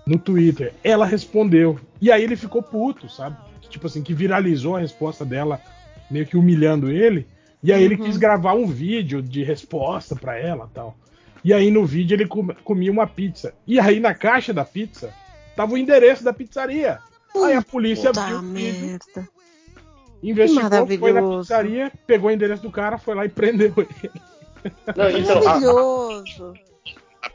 no 0.05 0.17
Twitter. 0.17 0.73
Ela 0.83 1.05
respondeu. 1.05 1.79
E 2.01 2.11
aí 2.11 2.23
ele 2.23 2.35
ficou 2.35 2.61
puto, 2.63 3.09
sabe? 3.09 3.37
Tipo 3.69 3.87
assim, 3.87 4.01
que 4.01 4.13
viralizou 4.13 4.75
a 4.75 4.79
resposta 4.79 5.23
dela, 5.25 5.59
meio 6.09 6.25
que 6.25 6.37
humilhando 6.37 6.91
ele. 6.91 7.27
E 7.61 7.71
aí 7.71 7.83
ele 7.83 7.97
quis 7.97 8.17
gravar 8.17 8.53
um 8.53 8.67
vídeo 8.67 9.21
de 9.21 9.43
resposta 9.43 10.15
pra 10.15 10.37
ela 10.37 10.69
tal. 10.73 10.95
E 11.43 11.53
aí 11.53 11.69
no 11.71 11.85
vídeo 11.85 12.15
ele 12.15 12.27
com- 12.27 12.47
comia 12.63 12.91
uma 12.91 13.07
pizza. 13.07 13.53
E 13.67 13.79
aí 13.79 13.99
na 13.99 14.13
caixa 14.13 14.53
da 14.53 14.65
pizza 14.65 15.13
tava 15.55 15.73
o 15.73 15.77
endereço 15.77 16.23
da 16.23 16.33
pizzaria. 16.33 16.99
Aí 17.35 17.53
a 17.53 17.61
polícia 17.61 18.09
Puta 18.09 18.21
abriu 18.21 18.37
o 18.39 18.41
vídeo. 18.41 18.81
merda. 18.81 19.29
Investigou, 20.23 20.87
foi 20.87 21.11
na 21.13 21.21
pizzaria, 21.39 21.91
pegou 22.07 22.29
o 22.29 22.33
endereço 22.33 22.61
do 22.63 22.71
cara, 22.71 22.97
foi 22.97 23.13
lá 23.13 23.25
e 23.25 23.29
prendeu 23.29 23.73
ele. 23.77 24.11
Não, 24.95 25.09
então, 25.09 25.37
a- 25.39 25.43
Maravilhoso. 25.43 26.53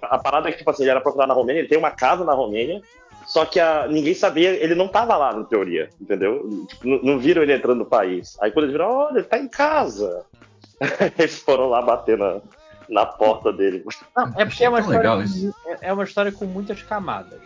A, 0.03 0.17
a 0.17 0.19
parada 0.19 0.49
é 0.49 0.53
que, 0.53 0.59
tipo 0.59 0.71
assim, 0.71 0.83
ele 0.85 0.91
era 0.91 1.01
procurado 1.01 1.29
na 1.29 1.35
Romênia, 1.35 1.61
ele 1.61 1.69
tem 1.69 1.77
uma 1.79 1.91
casa 1.91 2.25
na 2.25 2.33
Romênia, 2.33 2.81
só 3.27 3.45
que 3.45 3.61
a- 3.61 3.87
ninguém 3.89 4.15
sabia, 4.15 4.51
ele 4.51 4.75
não 4.75 4.89
tava 4.89 5.17
lá, 5.17 5.35
na 5.35 5.45
teoria, 5.45 5.91
entendeu? 6.01 6.65
Tipo, 6.69 6.89
não, 6.89 7.03
não 7.03 7.19
viram 7.19 7.43
ele 7.43 7.53
entrando 7.53 7.79
no 7.79 7.87
país. 7.87 8.37
Aí 8.41 8.51
quando 8.51 8.65
eles 8.65 8.73
viram, 8.73 8.91
olha, 8.91 9.19
ele 9.19 9.25
tá 9.27 9.39
em 9.39 9.49
casa. 9.49 10.25
eles 11.19 11.39
foram 11.41 11.69
lá 11.69 11.83
bater 11.83 12.17
na, 12.17 12.41
na 12.89 13.05
porta 13.05 13.53
dele. 13.53 13.85
Não, 14.17 14.33
é 14.37 14.45
porque 14.47 14.65
é 14.65 14.69
uma, 14.71 14.81
história 14.81 15.25
é- 15.67 15.89
é 15.89 15.93
uma 15.93 16.05
história 16.05 16.33
com 16.33 16.47
muitas 16.47 16.83
camadas. 16.83 17.41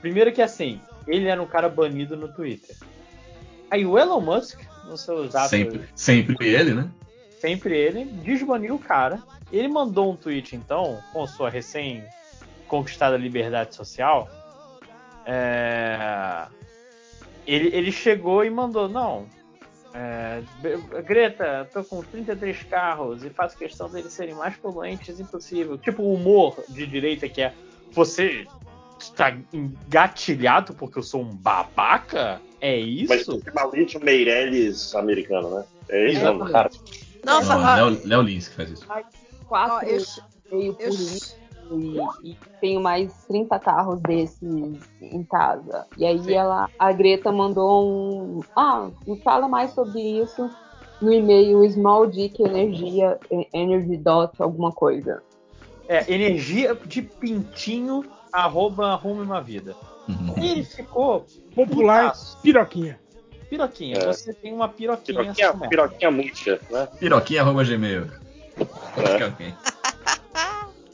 Primeiro 0.00 0.32
que 0.32 0.40
assim, 0.40 0.80
ele 1.06 1.26
era 1.28 1.42
um 1.42 1.46
cara 1.46 1.68
banido 1.68 2.16
no 2.16 2.28
Twitter. 2.28 2.74
Aí 3.70 3.84
o 3.84 3.98
Elon 3.98 4.20
Musk, 4.20 4.60
nos 4.84 5.02
seus 5.02 5.34
atos, 5.34 5.50
Sempre, 5.50 5.88
sempre 5.94 6.48
ele, 6.48 6.74
né? 6.74 6.90
sempre 7.40 7.76
ele, 7.76 8.04
desbaniu 8.04 8.74
o 8.74 8.78
cara. 8.78 9.22
Ele 9.52 9.68
mandou 9.68 10.12
um 10.12 10.16
tweet, 10.16 10.54
então, 10.56 10.98
com 11.12 11.26
sua 11.26 11.48
recém-conquistada 11.48 13.16
liberdade 13.16 13.74
social. 13.74 14.28
É, 15.24 16.46
Ele, 17.46 17.74
ele 17.74 17.92
chegou 17.92 18.44
e 18.44 18.50
mandou, 18.50 18.88
não. 18.88 19.26
é, 19.94 20.42
Greta, 21.02 21.68
tô 21.72 21.82
com 21.84 22.02
33 22.02 22.62
carros 22.64 23.24
e 23.24 23.30
faço 23.30 23.56
questão 23.56 23.88
deles 23.90 24.12
serem 24.12 24.34
mais 24.34 24.56
poluentes 24.56 25.18
impossível. 25.20 25.78
Tipo, 25.78 26.02
o 26.02 26.14
humor 26.14 26.62
de 26.68 26.86
direita 26.86 27.28
que 27.28 27.40
é 27.42 27.54
você 27.92 28.46
está 29.04 29.36
engatilhado 29.52 30.74
porque 30.74 30.98
eu 30.98 31.02
sou 31.02 31.22
um 31.22 31.34
babaca? 31.36 32.40
É 32.60 32.78
Mas 32.80 33.20
isso? 33.22 33.36
esse 33.36 33.54
Maurício 33.54 34.00
Meirelles 34.04 34.94
americano, 34.94 35.50
né? 35.50 35.64
É 35.88 36.06
isso, 36.10 36.20
Exatamente. 36.20 36.52
cara. 36.52 36.70
Nossa, 37.24 37.54
Não, 37.56 37.64
ó, 37.64 37.74
Léo, 37.90 38.00
Léo 38.04 38.22
Lins 38.22 38.48
que 38.48 38.54
faz 38.56 38.70
isso. 38.70 38.86
Quatro 39.48 39.88
eu, 39.88 40.02
meio 40.50 40.74
por 40.74 40.82
eu- 40.84 40.90
litro 40.90 41.38
e, 42.24 42.30
e 42.30 42.36
tenho 42.60 42.80
mais 42.80 43.12
30 43.28 43.58
carros 43.58 44.00
desses 44.00 44.42
em 45.00 45.22
casa. 45.24 45.86
E 45.96 46.04
aí 46.06 46.34
ela, 46.34 46.68
a 46.78 46.92
Greta 46.92 47.30
mandou 47.30 48.38
um. 48.38 48.40
Ah, 48.56 48.88
me 49.06 49.20
fala 49.22 49.48
mais 49.48 49.72
sobre 49.72 50.00
isso 50.00 50.50
no 51.00 51.12
e-mail 51.12 51.62
Small 51.70 52.06
Dick 52.06 52.42
Energia, 52.42 53.18
Energy 53.52 53.96
Dot, 53.98 54.32
alguma 54.38 54.72
coisa. 54.72 55.22
É, 55.86 56.12
energia 56.12 56.74
de 56.86 57.02
pintinho, 57.02 58.04
arroba 58.32 58.92
arrume 58.92 59.22
uma 59.22 59.40
vida. 59.40 59.74
Uhum. 60.08 60.34
E 60.38 60.48
ele 60.52 60.64
ficou 60.64 61.26
Popular 61.54 62.04
putaço. 62.12 62.38
piroquinha. 62.42 62.98
Piroquinha, 63.50 63.96
É. 63.98 64.06
você 64.12 64.32
tem 64.34 64.52
uma 64.52 64.68
piroquinha. 64.68 65.32
Piroquinha, 65.34 65.68
piroquinha 65.68 66.10
murcha, 66.10 66.60
né? 66.70 66.88
Piroquinha 66.98 67.42
arroba 67.42 67.64
gmail. 67.64 68.06
É. 68.58 69.52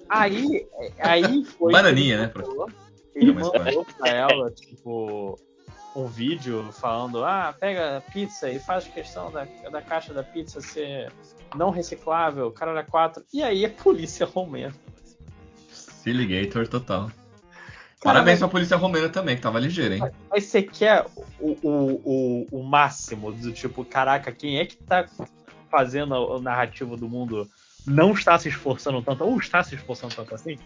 Aí, 0.09 0.67
aí 0.99 1.45
foi. 1.45 1.73
Bananinha, 1.73 2.19
né, 2.19 2.33
mandou- 2.35 2.71
Ele 3.15 3.33
mandou 3.33 3.85
pra 3.99 4.09
ela, 4.09 4.51
tipo, 4.51 5.39
um 5.97 6.07
vídeo 6.07 6.69
falando: 6.73 7.25
ah, 7.25 7.55
pega 7.59 7.99
a 7.99 8.01
pizza 8.01 8.51
e 8.51 8.59
faz 8.59 8.85
questão 8.87 9.31
da, 9.33 9.47
da 9.71 9.81
caixa 9.83 10.13
da 10.13 10.23
pizza 10.23 10.61
ser 10.61 11.11
não 11.57 11.71
reciclável, 11.71 12.51
cara 12.53 12.73
era 12.73 12.85
quatro. 12.85 13.25
E 13.33 13.43
aí 13.43 13.65
a 13.65 13.71
polícia 13.71 14.27
romena. 14.27 14.75
Siligator 15.73 16.69
total. 16.69 17.11
Parabéns 18.05 18.39
pra 18.39 18.49
polícia 18.49 18.77
romena 18.77 19.09
também, 19.09 19.35
que 19.35 19.41
tava 19.41 19.59
ligeira, 19.59 19.97
hein? 19.97 20.03
Aí 20.31 20.41
você 20.41 20.63
quer 20.63 21.07
o, 21.41 21.57
o, 21.63 22.01
o, 22.05 22.47
o 22.61 22.63
máximo 22.63 23.33
do 23.33 23.51
tipo, 23.51 23.83
caraca, 23.83 24.31
quem 24.31 24.59
é 24.59 24.67
que 24.67 24.77
tá 24.77 25.07
fazendo 25.71 26.15
o 26.15 26.39
narrativo 26.39 26.99
do 26.99 27.09
mundo 27.09 27.51
não 27.87 28.13
está 28.13 28.39
se 28.39 28.49
esforçando 28.49 29.01
tanto, 29.03 29.25
ou 29.25 29.39
está 29.39 29.63
se 29.63 29.75
esforçando 29.75 30.15
tanto 30.15 30.35
assim? 30.35 30.59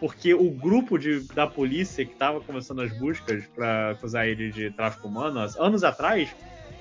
Porque 0.00 0.34
o 0.34 0.50
grupo 0.50 0.98
de, 0.98 1.20
da 1.20 1.46
polícia 1.46 2.04
que 2.04 2.12
estava 2.12 2.40
começando 2.40 2.82
as 2.82 2.92
buscas 2.98 3.46
para 3.54 3.92
acusar 3.92 4.26
ele 4.26 4.50
de 4.50 4.70
tráfico 4.72 5.06
humano, 5.06 5.40
anos 5.58 5.84
atrás, 5.84 6.34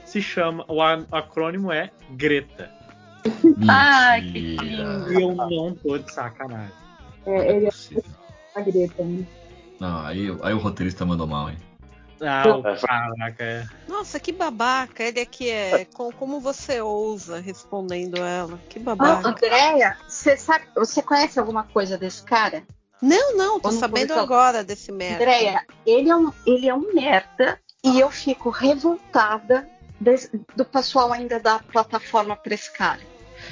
se 0.04 0.22
chama. 0.22 0.66
O 0.68 0.82
acrônimo 0.82 1.72
é 1.72 1.92
Greta. 2.12 2.72
Ai, 3.68 4.22
que 4.34 4.42
Mentira. 4.42 5.08
E 5.10 5.22
eu 5.22 5.36
não 5.36 5.76
tô 5.76 5.98
de 5.98 6.12
sacanagem. 6.12 6.74
É, 7.26 7.56
ele 7.56 7.68
é 7.68 7.70
Possível. 7.70 8.04
a 8.56 8.62
Greta, 8.62 9.04
né? 9.04 9.26
Não, 9.80 10.06
aí, 10.06 10.28
aí 10.42 10.54
o 10.54 10.58
roteirista 10.60 11.06
mandou 11.06 11.28
mal, 11.28 11.50
hein? 11.50 11.58
Ah, 12.22 12.44
caraca, 12.88 13.44
é. 13.44 13.68
nossa, 13.90 14.20
que 14.20 14.32
babaca. 14.32 15.04
Ele 15.04 15.20
aqui 15.20 15.50
é. 15.50 15.84
com- 15.84 16.12
como 16.14 16.40
você 16.40 16.80
ousa 16.80 17.40
respondendo 17.42 18.18
ela? 18.24 18.58
Que 18.70 18.80
Ah, 18.80 18.84
babaca. 18.84 19.30
Andréia, 19.30 19.98
você 20.08 20.38
sabe, 20.38 20.66
você 20.76 21.02
conhece 21.02 21.38
alguma 21.38 21.64
coisa 21.66 21.98
desse 21.98 22.24
cara? 22.24 22.64
Não, 23.02 23.36
não, 23.36 23.60
tô 23.60 23.70
não 23.70 23.78
sabendo 23.80 24.14
vou- 24.14 24.24
agora 24.24 24.64
desse 24.64 24.92
merda. 24.92 25.16
Andréia, 25.26 25.62
ele 25.86 26.10
é 26.10 26.16
um, 26.16 26.32
ele 26.46 26.70
é 26.70 26.74
um 26.74 26.94
merda 26.94 27.60
e 27.84 28.00
eu 28.00 28.10
fico 28.10 28.50
revoltada 28.50 29.68
do 30.56 30.66
pessoal 30.66 31.12
ainda 31.12 31.40
dar 31.40 31.62
plataforma 31.64 32.36
pra 32.36 32.54
esse 32.54 32.72
cara. 32.72 33.00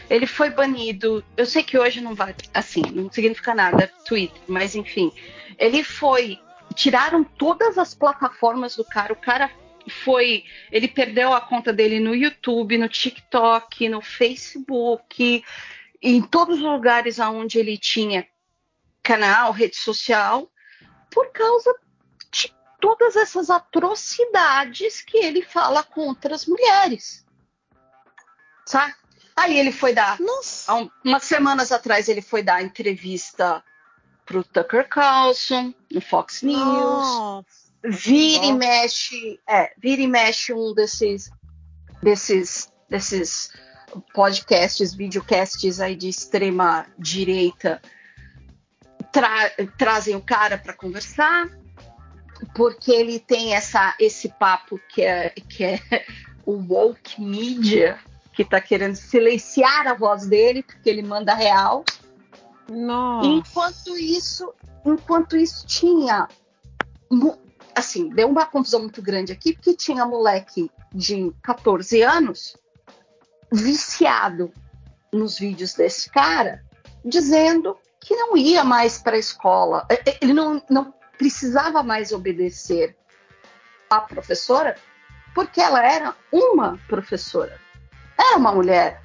Ele 0.10 0.26
foi 0.28 0.50
banido. 0.50 1.24
Eu 1.36 1.46
sei 1.46 1.64
que 1.64 1.78
hoje 1.78 2.02
não 2.02 2.14
vai, 2.16 2.36
assim, 2.54 2.82
não 2.92 3.12
significa 3.12 3.54
nada, 3.54 3.92
Twitter, 4.06 4.42
mas 4.48 4.76
enfim. 4.76 5.12
Ele 5.58 5.84
foi. 5.84 6.40
Tiraram 6.76 7.24
todas 7.24 7.78
as 7.78 7.94
plataformas 7.94 8.76
do 8.76 8.84
cara. 8.84 9.14
O 9.14 9.18
cara 9.18 9.52
foi. 9.90 10.44
Ele 10.72 10.88
perdeu 10.88 11.34
a 11.34 11.42
conta 11.42 11.72
dele 11.72 12.00
no 12.00 12.16
YouTube, 12.16 12.78
no 12.78 12.90
TikTok, 12.90 13.90
no 13.90 14.02
Facebook, 14.02 15.44
em 16.02 16.22
todos 16.22 16.58
os 16.58 16.64
lugares 16.64 17.20
onde 17.20 17.60
ele 17.60 17.78
tinha 17.78 18.28
canal, 19.02 19.52
rede 19.52 19.76
social, 19.76 20.50
por 21.12 21.32
causa 21.32 21.76
de 22.32 22.54
todas 22.80 23.16
essas 23.16 23.50
atrocidades 23.50 25.02
que 25.02 25.18
ele 25.18 25.42
fala 25.42 25.84
contra 25.84 26.34
as 26.34 26.46
mulheres. 26.46 27.26
Sabe? 28.66 28.94
Aí 29.36 29.58
ele 29.58 29.72
foi 29.72 29.94
dar. 29.94 30.20
Nossa. 30.20 30.72
Há 30.72 30.76
um- 30.76 30.90
umas 31.04 31.24
semanas 31.24 31.72
atrás 31.72 32.08
ele 32.08 32.22
foi 32.22 32.44
dar 32.44 32.62
entrevista 32.64 33.64
pro 34.26 34.44
Tucker 34.44 34.88
Carlson, 34.88 35.74
no 35.92 36.00
Fox 36.02 36.42
News. 36.44 36.58
Nossa. 36.58 37.64
Vira 37.86 38.46
e 38.46 38.54
mexe, 38.54 39.40
é, 39.48 39.74
vira 39.78 40.02
e 40.02 40.08
mexe 40.08 40.54
um 40.54 40.74
desses, 40.74 41.30
desses, 42.02 42.72
desses 42.90 43.52
podcasts, 44.14 44.94
videocasts 44.94 45.82
aí 45.82 45.94
de 45.96 46.08
extrema 46.08 46.86
direita 46.98 47.82
tra- 49.12 49.52
trazem 49.78 50.16
o 50.16 50.22
cara 50.22 50.58
para 50.58 50.74
conversar, 50.74 51.50
porque 52.56 52.92
ele 52.92 53.20
tem 53.20 53.54
essa, 53.54 53.94
esse 54.00 54.30
papo 54.30 54.80
que 54.90 55.02
é, 55.02 55.30
que 55.32 55.64
é 55.66 55.80
o 56.46 56.54
woke 56.54 57.22
media, 57.22 58.00
que 58.34 58.42
está 58.42 58.60
querendo 58.60 58.96
silenciar 58.96 59.88
a 59.88 59.94
voz 59.94 60.26
dele, 60.26 60.64
porque 60.64 60.90
ele 60.90 61.04
manda 61.04 61.34
real. 61.34 61.86
Nossa. 62.70 63.28
Enquanto 63.28 63.98
isso, 63.98 64.54
enquanto 64.86 65.38
isso 65.38 65.66
tinha 65.68 66.28
assim, 67.76 68.10
deu 68.10 68.30
uma 68.30 68.46
confusão 68.46 68.82
muito 68.82 69.02
grande 69.02 69.32
aqui, 69.32 69.54
porque 69.54 69.76
tinha 69.76 70.06
moleque 70.06 70.70
de 70.94 71.32
14 71.42 72.02
anos 72.02 72.56
viciado 73.52 74.52
nos 75.12 75.38
vídeos 75.38 75.74
desse 75.74 76.10
cara, 76.10 76.64
dizendo 77.06 77.78
que 78.00 78.16
não 78.16 78.36
ia 78.36 78.64
mais 78.64 78.98
para 78.98 79.16
a 79.16 79.20
escola, 79.20 79.86
Eh, 79.90 80.02
eh, 80.06 80.18
ele 80.22 80.34
não, 80.34 80.62
não 80.70 80.94
precisava 81.18 81.84
mais 81.84 82.12
obedecer 82.12 82.96
à 83.90 84.02
professora, 84.02 84.76
porque 85.34 85.62
ela 85.62 85.84
era 85.86 86.16
uma 86.32 86.80
professora, 86.88 87.60
era 88.30 88.38
uma 88.38 88.54
mulher. 88.54 89.02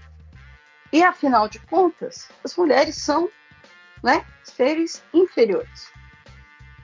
E 0.93 1.03
afinal 1.03 1.49
de 1.49 1.59
contas, 1.61 2.29
as 2.45 2.57
mulheres 2.57 2.97
são 2.97 3.29
né, 4.03 4.25
seres 4.43 5.03
inferiores. 5.13 5.91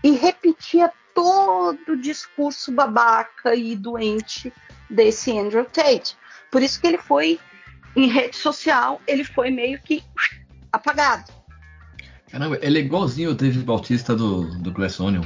E 0.03 0.11
repetia 0.13 0.93
todo 1.15 1.93
o 1.93 2.01
discurso 2.01 2.73
babaca 2.73 3.55
e 3.55 3.77
doente 3.77 4.53
desse 4.91 5.37
Andrew 5.37 5.65
Tate. 5.65 6.17
Por 6.51 6.63
isso 6.63 6.81
que 6.81 6.87
ele 6.87 6.99
foi 6.99 7.41
em 7.97 8.09
rede 8.09 8.37
social, 8.37 9.01
ele 9.07 9.25
foi 9.25 9.51
meio 9.51 9.81
que 9.81 10.03
apagado. 10.73 11.33
Caramba, 12.31 12.59
ele 12.61 12.79
é 12.79 12.83
igualzinho 12.83 13.31
o 13.31 13.35
David 13.35 13.65
Bautista 13.65 14.15
do, 14.15 14.59
do 14.59 14.73
Glass 14.73 14.99
Onion. 14.99 15.25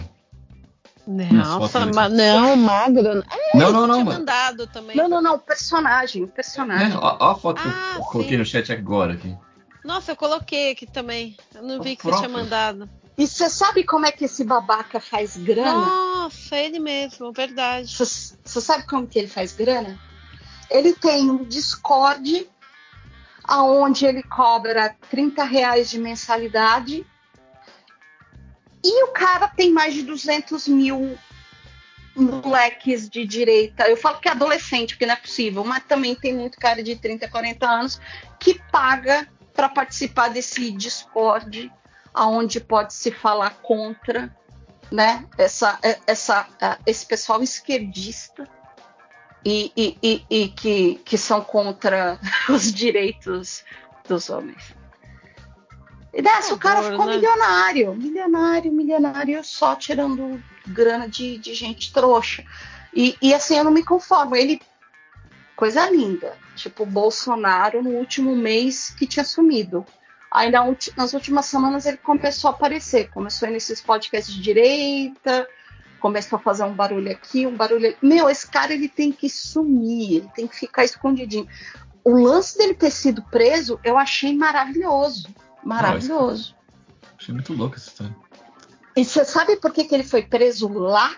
Nossa, 1.09 1.87
ma- 1.87 2.09
não, 2.09 2.55
magro. 2.55 3.25
É, 3.31 3.57
Não, 3.57 3.73
não, 3.73 3.87
não, 3.87 4.05
mandado 4.05 4.67
também. 4.67 4.95
Não, 4.95 5.09
não, 5.09 5.23
não, 5.23 5.35
o 5.37 5.39
personagem, 5.39 6.23
o 6.23 6.27
É, 6.27 6.31
personagem. 6.31 6.95
ó, 6.97 7.17
ó 7.19 7.31
a 7.31 7.35
foto 7.35 7.63
que 7.63 7.69
Ah, 7.69 7.95
eu 7.97 8.03
coloquei 8.03 8.33
sim. 8.33 8.37
no 8.37 8.45
chat 8.45 8.71
agora 8.71 9.15
aqui. 9.15 9.35
Nossa, 9.83 10.13
eu 10.13 10.17
coloquei 10.17 10.73
aqui 10.73 10.87
também. 10.87 11.35
Eu 11.55 11.63
não 11.63 11.81
vi 11.81 11.97
que 11.97 12.03
você 12.03 12.11
próprio. 12.11 12.29
tinha 12.29 12.43
mandado. 12.43 12.91
E 13.17 13.27
você 13.27 13.49
sabe 13.49 13.85
como 13.85 14.05
é 14.05 14.13
que 14.13 14.27
esse 14.27 14.45
babaca 14.45 15.01
faz 15.01 15.35
grana? 15.37 15.87
Nossa, 15.87 16.57
ele 16.57 16.79
mesmo, 16.79 17.33
verdade. 17.33 17.89
Você 17.97 18.37
você 18.45 18.61
sabe 18.61 18.87
como 18.87 19.07
que 19.07 19.19
ele 19.19 19.29
faz 19.29 19.53
grana? 19.53 19.99
Ele 20.71 20.93
tem 20.93 21.31
um 21.31 21.43
Discord 21.43 22.47
aonde 23.45 24.05
ele 24.05 24.23
cobra 24.23 24.95
30 25.11 25.43
reais 25.43 25.89
de 25.89 25.99
mensalidade 25.99 27.07
e 28.85 29.05
o 29.05 29.09
cara 29.09 29.49
tem 29.49 29.73
mais 29.73 29.95
de 29.95 30.03
200 30.03 30.69
mil 30.69 31.19
moleques 32.15 33.09
de 33.09 33.25
direita. 33.25 33.89
Eu 33.89 33.97
falo 33.97 34.19
que 34.19 34.29
é 34.29 34.33
adolescente, 34.33 34.95
porque 34.95 35.07
não 35.07 35.15
é 35.15 35.17
possível, 35.17 35.65
mas 35.65 35.85
também 35.85 36.15
tem 36.15 36.35
muito 36.35 36.59
cara 36.59 36.83
de 36.83 36.97
30, 36.97 37.29
40 37.29 37.67
anos 37.67 38.01
que 38.39 38.61
paga 38.71 39.29
para 39.55 39.69
participar 39.69 40.29
desse 40.29 40.71
Discord, 40.71 41.73
aonde 42.13 42.61
pode 42.61 42.95
se 42.95 43.11
falar 43.11 43.51
contra, 43.63 44.35
né? 44.91 45.27
Essa, 45.37 45.79
essa, 46.07 46.47
esse 46.87 47.05
pessoal 47.07 47.43
esquerdista 47.43 48.49
e, 49.45 49.73
e, 49.77 49.99
e, 50.03 50.27
e 50.31 50.49
que, 50.49 50.95
que 51.05 51.19
são 51.19 51.41
contra 51.41 52.19
os 52.49 52.73
direitos 52.73 53.65
dos 54.07 54.31
homens. 54.31 54.78
E 56.19 56.23
dessa, 56.23 56.53
o 56.53 56.59
cara 56.59 56.83
ficou 56.83 57.07
né? 57.07 57.15
milionário, 57.15 57.95
milionário, 57.95 58.73
milionário, 58.73 59.45
só 59.45 59.77
tirando 59.77 60.43
grana 60.67 61.09
de, 61.09 61.39
de 61.39 61.55
gente 61.55 61.93
trouxa. 61.93 62.45
E, 62.93 63.17
e 63.23 63.33
assim, 63.33 63.57
eu 63.57 63.63
não 63.63 63.71
me 63.71 63.85
conformo. 63.85 64.35
Ele, 64.35 64.61
coisa 65.55 65.89
linda, 65.89 66.37
tipo, 66.57 66.85
Bolsonaro 66.85 67.85
no 67.85 67.91
último 67.91 68.35
mês 68.35 68.91
que 68.91 69.07
tinha 69.07 69.25
sumido. 69.25 69.87
Aí 70.29 70.51
nas 70.51 71.15
últimas 71.15 71.47
semanas 71.47 71.87
ele 71.87 71.99
começou 71.99 72.51
a 72.51 72.53
aparecer, 72.53 73.11
começou 73.11 73.47
a 73.47 73.51
ir 73.53 73.55
nesses 73.55 73.81
podcasts 73.81 74.35
de 74.35 74.43
direita, 74.43 75.49
começou 76.01 76.37
a 76.37 76.43
fazer 76.43 76.65
um 76.65 76.75
barulho 76.75 77.13
aqui, 77.13 77.47
um 77.47 77.55
barulho 77.55 77.87
ali. 77.87 77.97
Meu, 78.03 78.29
esse 78.29 78.51
cara 78.51 78.75
ele 78.75 78.89
tem 78.89 79.13
que 79.13 79.31
sumir, 79.31 80.17
ele 80.17 80.31
tem 80.35 80.49
que 80.49 80.57
ficar 80.57 80.83
escondidinho. 80.83 81.47
O 82.03 82.11
lance 82.11 82.59
dele 82.59 82.75
ter 82.75 82.91
sido 82.91 83.23
preso, 83.23 83.79
eu 83.85 83.97
achei 83.97 84.37
maravilhoso. 84.37 85.29
Maravilhoso. 85.65 86.55
Achei 87.19 87.35
muito 87.35 87.53
louco 87.53 87.77
essa 87.77 87.89
história. 87.89 88.17
E 88.97 89.05
você 89.05 89.25
sabe 89.25 89.57
por 89.57 89.73
que, 89.73 89.85
que 89.85 89.95
ele 89.95 90.05
foi 90.05 90.23
preso 90.23 90.69
lá? 90.69 91.17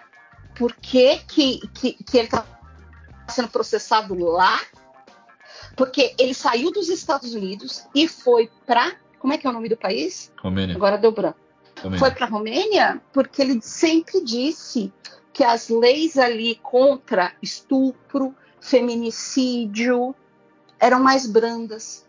Por 0.55 0.75
que, 0.75 1.19
que, 1.21 1.61
que, 1.69 1.93
que 1.93 2.19
ele 2.19 2.27
está 2.27 2.45
sendo 3.29 3.49
processado 3.49 4.15
lá? 4.15 4.61
Porque 5.77 6.15
ele 6.19 6.35
saiu 6.35 6.71
dos 6.73 6.89
Estados 6.89 7.33
Unidos 7.33 7.87
e 7.95 8.07
foi 8.07 8.51
para. 8.67 8.93
Como 9.19 9.33
é 9.33 9.39
que 9.39 9.47
é 9.47 9.51
o 9.51 9.53
nome 9.53 9.69
do 9.69 9.77
país? 9.77 10.33
Romênia. 10.43 10.75
Agora 10.77 10.99
deu 10.99 11.13
branco. 11.13 11.39
Romênia. 11.83 11.99
Foi 11.99 12.11
para 12.11 12.27
a 12.27 12.29
Romênia 12.29 13.01
porque 13.13 13.41
ele 13.41 13.61
sempre 13.63 14.23
disse 14.25 14.93
que 15.33 15.45
as 15.45 15.69
leis 15.69 16.19
ali 16.19 16.57
contra 16.57 17.33
estupro, 17.41 18.35
feminicídio 18.61 20.15
eram 20.79 21.01
mais 21.01 21.27
brandas. 21.27 22.07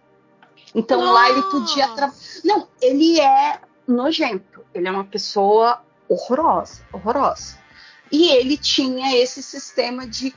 Então 0.74 1.01
lá 1.11 1.30
ele 1.30 1.41
podia 1.43 1.88
tra... 1.90 2.11
Não, 2.43 2.67
ele 2.82 3.19
é 3.19 3.59
nojento. 3.88 4.64
Ele 4.74 4.88
é 4.88 4.91
uma 4.91 5.03
pessoa 5.03 5.83
horrorosa, 6.08 6.82
horrorosa. 6.93 7.58
E 8.11 8.30
ele 8.30 8.58
tinha 8.58 9.17
esse 9.17 9.41
sistema 9.43 10.08
de 10.08 10.33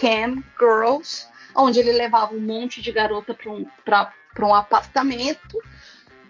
cam 0.00 0.42
girls, 0.58 1.26
onde 1.54 1.78
ele 1.80 1.92
levava 1.92 2.34
um 2.34 2.40
monte 2.40 2.82
de 2.82 2.92
garota 2.92 3.34
para 3.34 3.50
um, 3.50 3.64
pra- 3.84 4.12
pra 4.34 4.46
um 4.46 4.54
apartamento 4.54 5.58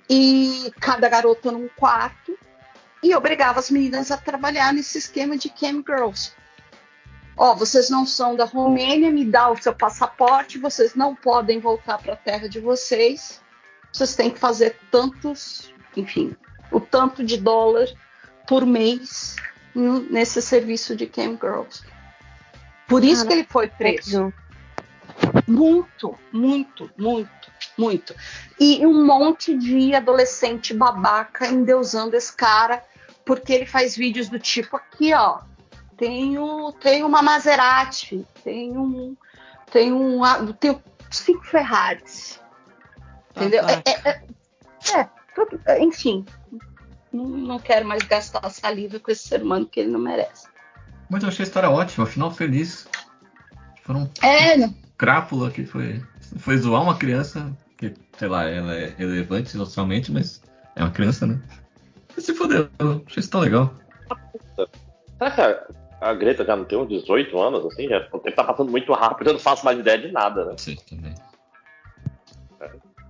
e 0.08 0.72
cada 0.80 1.08
garota 1.08 1.50
num 1.50 1.68
quarto 1.68 2.38
e 3.02 3.14
obrigava 3.14 3.58
as 3.58 3.70
meninas 3.70 4.10
a 4.10 4.16
trabalhar 4.16 4.72
nesse 4.72 4.98
esquema 4.98 5.36
de 5.36 5.48
cam 5.50 5.82
girls. 5.86 6.32
Ó, 7.36 7.54
vocês 7.54 7.90
não 7.90 8.06
são 8.06 8.34
da 8.34 8.44
Romênia, 8.44 9.10
me 9.10 9.24
dá 9.24 9.50
o 9.50 9.60
seu 9.60 9.74
passaporte, 9.74 10.58
vocês 10.58 10.94
não 10.94 11.14
podem 11.14 11.58
voltar 11.60 11.98
para 11.98 12.14
a 12.14 12.16
terra 12.16 12.48
de 12.48 12.60
vocês. 12.60 13.42
Vocês 13.96 14.14
têm 14.14 14.30
que 14.30 14.38
fazer 14.38 14.78
tantos, 14.90 15.72
enfim, 15.96 16.36
o 16.70 16.78
tanto 16.78 17.24
de 17.24 17.38
dólar 17.38 17.88
por 18.46 18.66
mês 18.66 19.36
nesse 19.74 20.42
serviço 20.42 20.94
de 20.94 21.06
cam 21.06 21.38
girls. 21.40 21.82
Por 22.86 23.02
isso 23.02 23.26
que 23.26 23.32
ele 23.32 23.46
foi 23.48 23.68
preso. 23.68 24.34
Muito, 25.48 26.14
muito, 26.30 26.90
muito, 26.98 27.50
muito. 27.78 28.14
E 28.60 28.84
um 28.84 29.06
monte 29.06 29.56
de 29.56 29.94
adolescente 29.94 30.74
babaca 30.74 31.46
endeusando 31.46 32.14
esse 32.16 32.36
cara, 32.36 32.84
porque 33.24 33.50
ele 33.50 33.64
faz 33.64 33.96
vídeos 33.96 34.28
do 34.28 34.38
tipo 34.38 34.76
aqui, 34.76 35.14
ó. 35.14 35.40
Tenho, 35.96 36.70
tenho 36.72 37.06
uma 37.06 37.22
Maserati, 37.22 38.26
tenho 38.44 38.82
um. 38.82 39.16
Tenho 39.72 39.96
um. 39.96 40.52
Tenho 40.52 40.82
cinco 41.10 41.46
Ferraris. 41.46 42.44
Entendeu? 43.36 43.64
É, 43.68 43.82
é, 43.84 44.10
é, 44.10 45.00
é, 45.00 45.08
tudo- 45.34 45.60
é, 45.66 45.82
enfim. 45.82 46.24
Não, 47.12 47.24
não 47.28 47.58
quero 47.58 47.86
mais 47.86 48.02
gastar 48.04 48.48
saliva 48.50 48.98
com 48.98 49.10
esse 49.10 49.26
ser 49.28 49.42
humano 49.42 49.66
que 49.66 49.80
ele 49.80 49.90
não 49.90 50.00
merece. 50.00 50.48
Mas 51.08 51.22
eu 51.22 51.28
achei 51.28 51.44
a 51.44 51.46
história 51.46 51.70
ótima, 51.70 52.06
final 52.06 52.30
feliz. 52.30 52.88
Foram 53.82 54.10
É, 54.22 54.68
crápula 54.98 55.50
que 55.50 55.64
foi, 55.64 56.02
foi 56.38 56.56
zoar 56.58 56.82
uma 56.82 56.96
criança, 56.98 57.52
que, 57.76 57.94
sei 58.18 58.28
lá, 58.28 58.44
ela 58.48 58.74
é 58.74 58.86
relevante 58.96 59.50
socialmente, 59.50 60.10
mas 60.10 60.42
é 60.74 60.82
uma 60.82 60.90
criança, 60.90 61.26
né? 61.26 61.40
E 62.16 62.20
se 62.20 62.34
fodeu, 62.34 62.68
eu 62.78 63.04
achei 63.06 63.20
isso 63.20 63.30
tão 63.30 63.40
legal. 63.40 63.72
Será 65.18 65.30
que 65.30 65.40
a, 65.40 65.66
a 66.00 66.14
Greta 66.14 66.44
já 66.44 66.56
não 66.56 66.64
tem 66.64 66.78
uns 66.78 66.88
18 66.88 67.38
anos, 67.38 67.64
assim? 67.66 67.88
Já, 67.88 67.98
o 68.12 68.18
tempo 68.18 68.34
tá 68.36 68.42
passando 68.44 68.70
muito 68.70 68.92
rápido, 68.92 69.28
eu 69.28 69.34
não 69.34 69.40
faço 69.40 69.64
mais 69.64 69.78
ideia 69.78 69.98
de 69.98 70.10
nada, 70.10 70.44
né? 70.46 70.54
Sim, 70.56 70.76
também. 70.88 71.14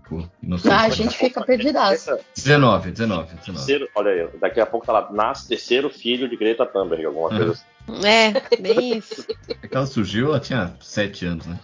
É. 0.07 0.09
Pô, 0.09 0.25
não 0.43 0.57
sei. 0.59 0.70
Ah, 0.70 0.83
a 0.83 0.89
gente 0.89 1.17
fica 1.17 1.44
perdidaço. 1.44 2.17
19, 2.36 2.93
19, 2.93 3.35
19. 3.35 3.44
Terceiro, 3.44 3.89
olha 3.94 4.10
aí, 4.10 4.39
daqui 4.39 4.60
a 4.60 4.67
pouco 4.67 4.86
tá 4.86 4.93
lá, 4.93 5.12
nasce 5.12 5.49
terceiro 5.49 5.91
filho 5.91 6.28
de 6.28 6.36
Greta 6.36 6.65
Thunberg, 6.65 7.05
alguma 7.05 7.28
coisa 7.28 7.52
assim. 7.52 8.07
É, 8.07 8.57
bem 8.57 8.99
isso. 8.99 9.26
É 9.62 9.68
que 9.68 9.76
ela 9.76 9.86
surgiu, 9.86 10.28
ela 10.28 10.41
tinha 10.41 10.76
7 10.81 11.26
anos, 11.26 11.47
né? 11.47 11.59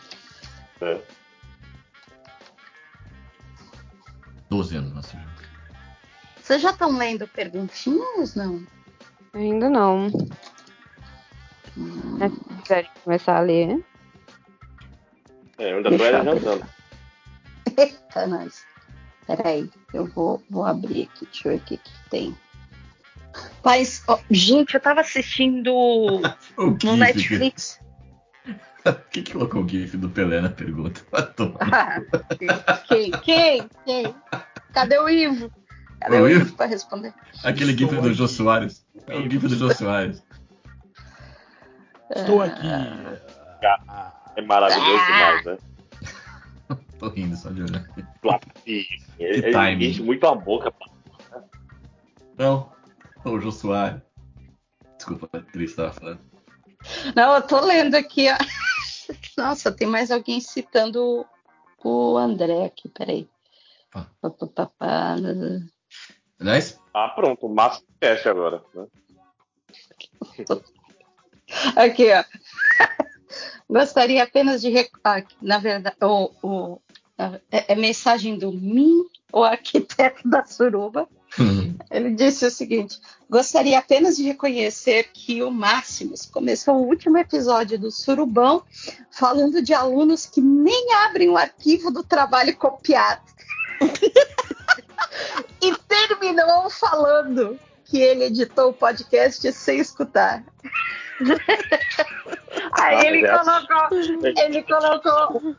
É. 0.81 0.99
12 4.51 4.77
anos 4.77 4.93
ela 4.93 5.03
surgiu. 5.03 5.29
Vocês 6.43 6.63
já 6.63 6.71
estão 6.71 6.97
lendo 6.97 7.27
perguntinhas, 7.29 8.35
não? 8.35 8.65
Ainda 9.33 9.71
não. 9.71 10.09
Hum. 11.77 12.19
Quiserem 12.63 12.91
começar 13.05 13.37
a 13.39 13.41
ler. 13.41 13.85
É, 15.59 15.73
eu 15.73 15.77
ainda 15.77 15.91
tô 15.91 15.99
jantando. 15.99 16.82
Eita, 17.77 18.27
nós. 18.27 18.65
Peraí, 19.27 19.71
eu 19.95 20.07
vou, 20.07 20.43
vou 20.51 20.65
abrir 20.65 21.05
aqui, 21.05 21.27
deixa 21.27 21.49
eu 21.49 21.53
ver 21.53 21.59
o 21.59 21.65
que, 21.65 21.77
que 21.77 21.93
tem. 22.11 22.37
Mas, 23.65 24.03
ó, 24.09 24.19
gente, 24.31 24.75
eu 24.75 24.81
tava 24.81 25.01
assistindo 25.01 25.73
no 26.59 26.79
GIF, 26.79 26.97
Netflix. 26.97 27.81
Quem 29.11 29.23
que 29.23 29.33
colocou 29.33 29.63
o 29.63 29.69
GIF 29.69 29.97
do 29.97 30.09
Pelé 30.09 30.41
na 30.41 30.51
pergunta? 30.51 31.01
Ah, 31.61 32.01
quem? 32.89 33.11
Quem? 33.23 33.69
Quem? 33.85 34.15
Cadê 34.73 34.99
o 34.99 35.09
Ivo? 35.09 35.51
Cadê 36.01 36.17
O 36.17 36.25
o, 36.25 36.29
Ivo? 36.29 36.41
Ivo 36.41 36.57
pra 36.57 36.67
responder? 36.67 37.15
Aquele 37.45 37.77
GIF 37.77 37.95
do 37.95 38.13
Jô 38.13 38.27
Soares. 38.27 38.85
É 39.07 39.17
o 39.17 39.31
GIF 39.31 39.47
do 39.47 39.55
Jô 39.55 39.73
Soares. 39.73 40.23
Estou 42.15 42.43
aqui. 42.43 42.67
É 44.37 44.43
maravilhoso 44.43 45.07
demais, 45.07 45.45
né? 45.45 45.59
Tô 47.03 47.09
rindo 47.09 47.37
só 47.37 47.51
de 47.51 47.63
olhar. 47.65 47.85
E 48.65 48.87
ele, 49.19 49.47
ele 49.49 49.87
enche 49.89 50.01
muito 50.01 50.25
a 50.25 50.37
boca. 50.37 50.73
Não, 52.39 52.73
o 53.25 53.41
Jô 53.41 53.51
Soares. 53.51 54.01
Desculpa, 54.97 55.29
a 55.33 55.41
Tris 55.41 55.75
tava 55.75 55.93
falando. 55.93 56.21
Não, 57.17 57.35
eu 57.35 57.43
tô 57.43 57.59
lendo 57.61 57.97
aqui, 57.97 58.29
ó. 58.31 58.37
Nossa, 59.37 59.73
tem 59.73 59.89
mais 59.89 60.13
alguém 60.13 60.41
citando 60.41 61.27
o 61.83 62.17
André 62.17 62.67
aqui, 62.67 62.89
peraí. 62.89 63.29
Ah. 63.93 64.07
Aliás, 66.39 66.81
Ah, 66.95 67.09
pronto, 67.09 67.47
o 67.47 67.53
máximo 67.53 67.89
teste 67.99 68.29
agora. 68.29 68.63
Né? 68.73 68.87
Aqui, 71.75 72.07
ó. 72.13 72.25
Gostaria 73.69 74.23
apenas 74.23 74.61
de. 74.61 74.69
rec- 74.71 74.97
ah, 75.05 75.23
na 75.41 75.59
verdade, 75.59 75.97
o, 76.03 76.31
o- 76.43 76.81
é, 77.51 77.73
é 77.73 77.75
mensagem 77.75 78.39
do 78.39 78.53
Min, 78.53 79.05
o 79.33 79.43
arquiteto 79.43 80.29
da 80.29 80.45
Suruba. 80.45 81.09
Ele 81.91 82.11
disse 82.11 82.45
o 82.45 82.51
seguinte: 82.51 83.01
gostaria 83.29 83.79
apenas 83.79 84.17
de 84.17 84.25
reconhecer 84.25 85.09
que 85.13 85.43
o 85.43 85.51
Máximos 85.51 86.27
começou 86.27 86.77
o 86.77 86.87
último 86.87 87.17
episódio 87.17 87.79
do 87.79 87.91
Surubão 87.91 88.63
falando 89.11 89.63
de 89.63 89.73
alunos 89.73 90.27
que 90.27 90.41
nem 90.41 90.93
abrem 91.07 91.31
o 91.31 91.37
arquivo 91.37 91.91
do 91.91 92.03
trabalho 92.03 92.55
copiado. 92.57 93.23
e 95.61 95.75
terminou 95.89 96.69
falando 96.69 97.59
que 97.85 97.99
ele 97.99 98.25
editou 98.25 98.71
o 98.71 98.75
podcast 98.75 99.51
sem 99.53 99.81
escutar. 99.81 100.45
Aí 102.73 103.07
ele 103.07 103.29
colocou, 103.29 103.99
ele 104.25 104.63
colocou, 104.63 105.57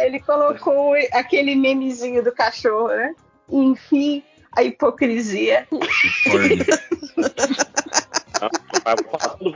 ele 0.00 0.20
colocou 0.20 0.94
aquele 1.12 1.54
memezinho 1.54 2.22
do 2.22 2.32
cachorro, 2.32 2.88
né? 2.88 3.14
Enfim, 3.48 4.22
a 4.56 4.62
hipocrisia. 4.62 5.66
Tudo, 5.70 5.82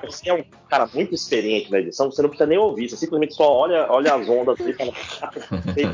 Você 0.05 0.29
é 0.29 0.35
um 0.35 0.45
cara 0.69 0.89
muito 0.93 1.15
experiente 1.15 1.71
na 1.71 1.79
edição, 1.79 2.11
você 2.11 2.21
não 2.23 2.29
precisa 2.29 2.47
nem 2.49 2.59
ouvir, 2.59 2.89
você 2.89 2.97
simplesmente 2.97 3.35
só 3.35 3.51
olha, 3.51 3.87
olha 3.91 4.15
as 4.15 4.29
ondas 4.29 4.59
e 4.61 4.73
fala, 4.75 4.93
"Ah, 5.23 5.31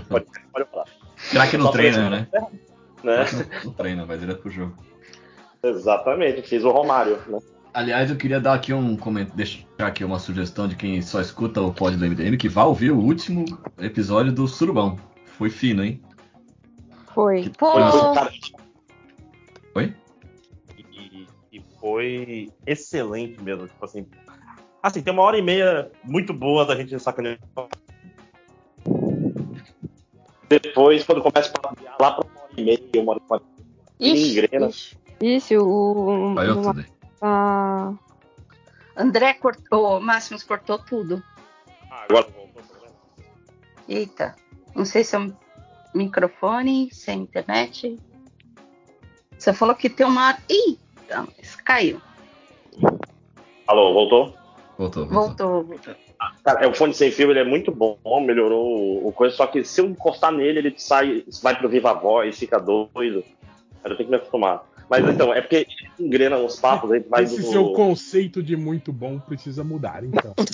pode, 0.09 0.27
pode 0.53 0.71
falar. 0.71 0.85
Será 1.17 1.47
que 1.47 1.57
não 1.57 1.67
Só 1.67 1.73
treina, 1.73 2.27
pra- 2.31 2.41
né? 2.41 2.47
né? 3.05 3.25
Não 3.65 3.73
treina, 3.73 4.05
vai 4.07 4.19
direto 4.19 4.43
pro 4.43 4.51
jogo. 4.51 4.75
Exatamente, 5.63 6.43
fiz 6.43 6.65
o 6.65 6.71
Romário, 6.71 7.19
né? 7.29 7.39
Aliás, 7.73 8.11
eu 8.11 8.17
queria 8.17 8.41
dar 8.41 8.55
aqui 8.55 8.73
um 8.75 8.97
comentário, 8.97 9.37
deixar 9.37 9.65
aqui 9.79 10.05
uma 10.05 10.19
sugestão 10.19 10.67
de 10.67 10.75
quem 10.75 11.01
só 11.01 11.21
escuta 11.21 11.61
o 11.63 11.73
pod 11.73 11.97
do 11.97 12.05
MDM, 12.05 12.37
que 12.37 12.49
vá 12.49 12.65
ouvir 12.65 12.91
o 12.91 12.99
último 12.99 13.45
episódio 13.79 14.33
do 14.33 14.49
Surubão. 14.49 14.99
Foi 15.39 15.51
fino, 15.51 15.85
hein? 15.85 16.03
Foi. 17.15 17.51
Oi? 19.75 19.95
E, 20.93 21.27
e 21.53 21.63
foi 21.81 22.51
excelente 22.67 23.41
mesmo. 23.43 23.69
Tipo 23.69 23.85
assim. 23.85 24.07
Assim, 24.83 25.03
tem 25.03 25.13
uma 25.13 25.23
hora 25.23 25.39
e 25.39 25.43
meia 25.43 25.91
muito 26.03 26.33
boa 26.33 26.65
da 26.67 26.75
gente 26.75 26.99
sacanear. 26.99 27.39
Depois, 30.49 31.05
quando 31.05 31.23
começa 31.23 31.53
a 31.63 32.03
lá 32.03 32.13
pra 32.13 32.27
uma 32.27 32.41
hora 32.43 32.53
e 32.57 32.65
meia, 32.65 32.81
uma 32.97 33.13
hora 33.13 33.21
e 33.25 33.29
quarenta, 33.29 33.47
Ixi, 34.01 34.31
engrena. 34.33 34.71
Isso, 35.21 35.55
o. 35.57 36.35
Caiu 36.35 36.59
uma- 36.59 36.75
tudo 36.75 37.00
aí. 37.23 37.29
a- 37.29 37.93
André 38.97 39.35
cortou, 39.35 39.99
o 39.99 40.01
Máximos 40.01 40.43
cortou 40.43 40.79
tudo. 40.79 41.23
Agora 41.91 42.27
voltou. 42.29 42.61
Eita, 43.89 44.37
não 44.75 44.85
sei 44.85 45.03
se 45.03 45.17
é 45.17 45.19
um 45.19 45.33
microfone, 45.95 46.91
se 46.93 47.11
é 47.11 47.15
internet. 47.15 47.99
Você 49.37 49.53
falou 49.53 49.75
que 49.75 49.89
tem 49.89 50.07
uma. 50.07 50.39
Ih, 50.49 50.79
caiu. 51.65 52.01
Alô, 53.67 53.93
voltou? 53.93 54.35
Voltou, 54.79 55.07
Voltou, 55.07 55.65
voltou. 55.65 55.95
Cara, 56.45 56.65
é, 56.65 56.67
o 56.67 56.75
fone 56.75 56.93
sem 56.95 57.11
fio 57.11 57.31
ele 57.31 57.41
é 57.41 57.45
muito 57.45 57.73
bom, 57.73 57.99
melhorou 58.25 59.07
o, 59.07 59.13
coisa, 59.13 59.35
só 59.35 59.47
que 59.47 59.65
se 59.65 59.81
eu 59.81 59.87
encostar 59.87 60.31
nele, 60.33 60.59
ele 60.59 60.75
sai, 60.77 61.25
vai 61.43 61.57
pro 61.57 61.69
Viva 61.69 61.93
Voz, 61.95 62.39
fica 62.39 62.59
doido. 62.59 63.25
Eu 63.83 63.97
tenho 63.97 63.97
que 63.97 64.05
me 64.11 64.17
acostumar. 64.17 64.63
Mas 64.91 65.09
então, 65.09 65.33
é 65.33 65.41
porque 65.41 65.69
engrena 66.01 66.37
uns 66.37 66.59
papos 66.59 66.91
aí, 66.91 66.99
vai 67.09 67.23
Esse 67.23 67.41
do. 67.41 67.47
seu 67.47 67.73
conceito 67.73 68.43
de 68.43 68.57
muito 68.57 68.93
bom 68.93 69.21
precisa 69.21 69.63
mudar, 69.63 70.03
então. 70.05 70.35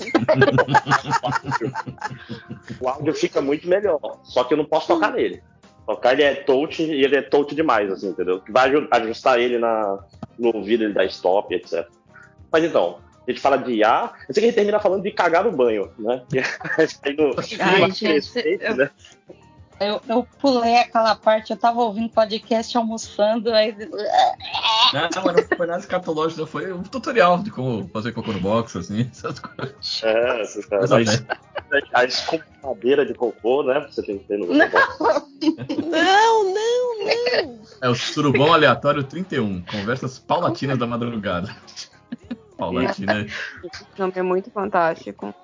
O 2.81 2.89
áudio 2.89 3.15
fica 3.15 3.41
muito 3.41 3.67
melhor, 3.69 3.99
só 4.23 4.45
que 4.45 4.53
eu 4.53 4.59
não 4.59 4.65
posso 4.67 4.89
tocar 4.89 5.13
nele. 5.13 5.43
Tocar 5.87 6.13
ele 6.13 6.23
é 6.25 6.35
touch 6.35 6.83
e 6.83 7.03
ele 7.05 7.17
é 7.17 7.23
touch 7.23 7.55
demais, 7.55 7.91
assim, 7.91 8.09
entendeu? 8.11 8.43
Vai 8.51 8.69
aju- 8.69 8.89
ajustar 8.91 9.41
ele 9.41 9.57
na, 9.59 9.99
no 10.39 10.55
ouvido, 10.55 10.85
ele 10.85 10.93
dá 10.93 11.05
stop, 11.07 11.55
etc. 11.55 11.87
Mas 12.53 12.65
então, 12.65 12.99
a 13.27 13.31
gente 13.31 13.41
fala 13.41 13.57
de 13.57 13.73
IA, 13.75 14.13
eu 14.29 14.35
sei 14.35 14.41
que 14.43 14.47
a 14.47 14.49
gente 14.49 14.55
termina 14.57 14.81
falando 14.81 15.03
de 15.03 15.11
cagar 15.13 15.45
no 15.45 15.53
banho, 15.53 15.89
né? 15.99 16.23
No, 17.17 17.35
Ai, 17.61 17.91
gente, 17.93 18.05
crescente, 18.33 18.65
eu- 18.65 18.77
né? 18.77 18.91
Eu, 19.79 20.01
eu 20.09 20.27
pulei 20.41 20.79
aquela 20.79 21.15
parte, 21.15 21.51
eu 21.51 21.57
tava 21.57 21.83
ouvindo 21.83 22.09
podcast 22.09 22.77
almoçando, 22.77 23.53
aí. 23.53 23.77
Não, 23.77 25.23
mas 25.25 25.37
não 25.37 25.57
foi 25.57 25.67
nada 25.67 25.81
escatológico, 25.81 26.41
não. 26.41 26.47
Foi 26.47 26.73
um 26.73 26.83
tutorial 26.83 27.39
de 27.43 27.51
como 27.51 27.87
fazer 27.89 28.13
cocô 28.13 28.33
no 28.33 28.41
box, 28.41 28.79
assim, 28.79 29.07
essas 29.13 29.39
coisas. 29.39 30.03
É, 30.03 30.41
essas 30.41 30.65
coisas. 30.65 30.89
Coisa 30.89 31.27
A, 31.93 32.01
a 32.01 32.05
escompadeira 32.05 33.05
de 33.05 33.13
cocô, 33.13 33.63
né? 33.65 33.87
Você 33.91 34.03
tem 34.03 34.19
que 34.19 34.25
ter 34.25 34.39
no 34.39 34.47
Não, 34.47 34.57
não, 34.57 36.55
não, 36.55 37.05
não. 37.05 37.61
É 37.83 37.89
o 37.91 37.95
Surubão 37.95 38.55
Aleatório 38.55 39.05
31, 39.05 39.63
conversas 39.63 40.19
paulatinas 40.19 40.79
da 40.79 40.87
madrugada. 40.87 41.55
Paulatina. 42.57 43.27
Nome 43.99 44.13
é 44.17 44.23
muito 44.23 44.51
fantástico. 44.51 45.35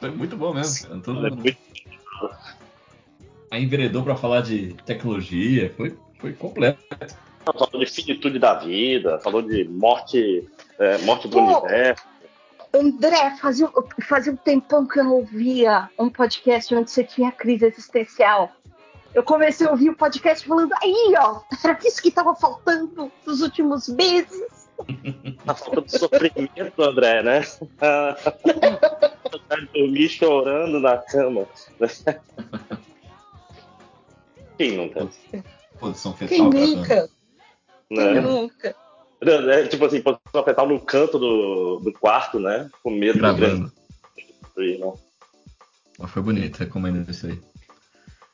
Foi 0.00 0.10
muito 0.10 0.36
bom 0.36 0.52
mesmo. 0.52 0.88
cara. 0.88 1.00
Todo... 1.00 1.26
Aí 1.26 1.56
enveredou 3.58 4.02
pra 4.02 4.16
falar 4.16 4.40
de 4.40 4.74
tecnologia, 4.84 5.72
foi, 5.76 5.96
foi 6.18 6.32
completo. 6.32 6.78
Falou 7.44 7.84
de 7.84 7.86
finitude 7.86 8.38
da 8.38 8.54
vida, 8.54 9.18
falou 9.20 9.42
de 9.42 9.64
morte, 9.64 10.48
é, 10.78 10.98
morte 10.98 11.28
do 11.28 11.36
Pô. 11.36 11.60
universo. 11.60 12.02
André, 12.72 13.36
fazia, 13.40 13.68
fazia 14.08 14.32
um 14.32 14.36
tempão 14.36 14.86
que 14.86 14.98
eu 14.98 15.04
não 15.04 15.12
ouvia 15.12 15.88
um 15.98 16.10
podcast 16.10 16.74
onde 16.74 16.90
você 16.90 17.04
tinha 17.04 17.30
crise 17.30 17.66
existencial. 17.66 18.50
Eu 19.14 19.22
comecei 19.22 19.66
a 19.66 19.70
ouvir 19.70 19.90
o 19.90 19.96
podcast 19.96 20.46
falando, 20.46 20.72
aí, 20.82 21.14
ó, 21.16 21.40
era 21.62 21.78
isso 21.84 22.02
que 22.02 22.10
tava 22.10 22.34
faltando 22.34 23.12
nos 23.24 23.42
últimos 23.42 23.88
meses. 23.88 24.64
Tá 25.46 25.54
faltando 25.54 25.88
sofrimento, 25.88 26.82
André, 26.82 27.22
né? 27.22 27.42
Tá 27.78 29.56
dormir 29.72 30.08
chorando 30.08 30.80
na 30.80 30.96
cama. 30.98 31.46
Quem 34.56 34.76
nunca? 34.76 35.08
Posição 35.78 36.12
Quem 36.12 36.28
fetal. 36.28 36.50
nunca? 36.50 37.08
Quem 37.88 37.96
Né? 37.98 38.20
nunca? 38.20 38.76
É, 39.22 39.66
tipo 39.66 39.84
assim, 39.86 40.00
posição 40.02 40.44
fetal 40.44 40.68
no 40.68 40.80
canto 40.80 41.18
do, 41.18 41.80
do 41.80 41.92
quarto, 41.92 42.38
né? 42.38 42.70
Com 42.82 42.90
medo 42.90 43.18
Gravando. 43.18 43.72
de 44.56 44.78
né? 44.78 44.92
Mas 45.98 46.10
foi 46.10 46.22
bonito, 46.22 46.58
recomendo 46.58 47.08
isso 47.10 47.26
aí. 47.26 47.40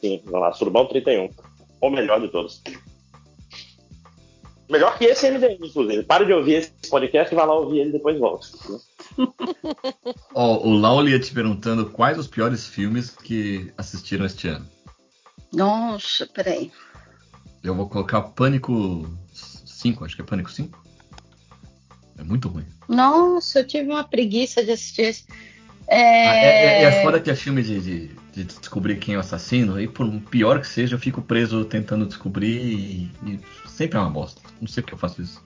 Sim, 0.00 0.23
vai 0.24 0.40
lá, 0.40 0.52
Surubão 0.52 0.86
31. 0.86 1.31
O 1.81 1.90
melhor 1.90 2.20
de 2.20 2.28
todos. 2.28 2.62
Melhor 4.68 4.97
que 4.97 5.05
esse 5.05 5.28
MDM, 5.31 5.58
inclusive. 5.66 6.02
Para 6.05 6.24
de 6.24 6.32
ouvir 6.32 6.55
esse 6.55 6.73
podcast 6.89 7.32
e 7.34 7.36
vai 7.36 7.47
lá 7.47 7.55
ouvir 7.55 7.81
ele 7.81 7.90
e 7.90 7.92
depois 7.92 8.18
volta. 8.18 8.47
Ó, 10.34 10.58
o 10.66 10.74
Lauli 10.74 11.12
ia 11.12 11.20
te 11.20 11.34
perguntando 11.34 11.90
quais 11.90 12.18
os 12.18 12.26
piores 12.28 12.66
filmes 12.66 13.10
que 13.10 13.73
assistiram 13.76 14.24
este 14.24 14.49
ano. 14.49 14.66
Nossa, 15.52 16.26
peraí. 16.26 16.70
Eu 17.62 17.74
vou 17.74 17.88
colocar 17.88 18.22
Pânico 18.22 19.08
5, 19.32 20.04
acho 20.04 20.16
que 20.16 20.22
é 20.22 20.24
Pânico 20.24 20.50
5. 20.50 20.82
É 22.18 22.22
muito 22.22 22.48
ruim. 22.48 22.66
Nossa, 22.88 23.60
eu 23.60 23.66
tive 23.66 23.90
uma 23.90 24.04
preguiça 24.04 24.64
de 24.64 24.72
assistir 24.72 25.02
esse. 25.02 25.24
Ah, 25.88 25.94
é, 25.94 26.46
é, 26.46 26.82
É... 26.82 26.84
é 26.84 27.02
foda 27.02 27.20
que 27.20 27.30
é 27.30 27.34
filme 27.34 27.62
de, 27.62 27.80
de, 27.80 28.06
de 28.32 28.44
descobrir 28.44 28.96
quem 28.96 29.14
é 29.14 29.16
o 29.16 29.20
assassino, 29.20 29.80
e 29.80 29.88
por 29.88 30.08
pior 30.30 30.60
que 30.60 30.66
seja, 30.66 30.94
eu 30.94 30.98
fico 30.98 31.20
preso 31.22 31.64
tentando 31.64 32.06
descobrir 32.06 32.60
e, 32.60 33.10
e 33.26 33.40
sempre 33.68 33.98
é 33.98 34.00
uma 34.00 34.10
bosta. 34.10 34.40
Não 34.60 34.68
sei 34.68 34.82
porque 34.82 34.94
eu 34.94 34.98
faço 34.98 35.22
isso. 35.22 35.42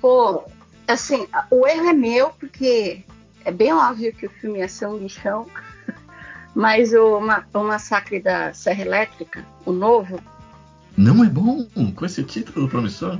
Pô, 0.00 0.44
assim, 0.88 1.26
o 1.50 1.66
erro 1.66 1.88
é 1.88 1.92
meu, 1.92 2.30
porque 2.30 3.04
é 3.44 3.52
bem 3.52 3.72
óbvio 3.72 4.12
que 4.12 4.26
o 4.26 4.30
filme 4.30 4.58
ia 4.58 4.68
ser 4.68 4.86
um 4.86 4.98
lixão. 4.98 5.46
Mas 6.56 6.90
o, 6.94 7.20
Ma- 7.20 7.44
o 7.52 7.58
Massacre 7.64 8.18
da 8.18 8.54
Serra 8.54 8.80
Elétrica, 8.80 9.44
o 9.66 9.72
novo, 9.72 10.18
Não 10.96 11.22
é 11.22 11.28
bom 11.28 11.66
com 11.94 12.06
esse 12.06 12.24
título 12.24 12.66
promissor? 12.66 13.18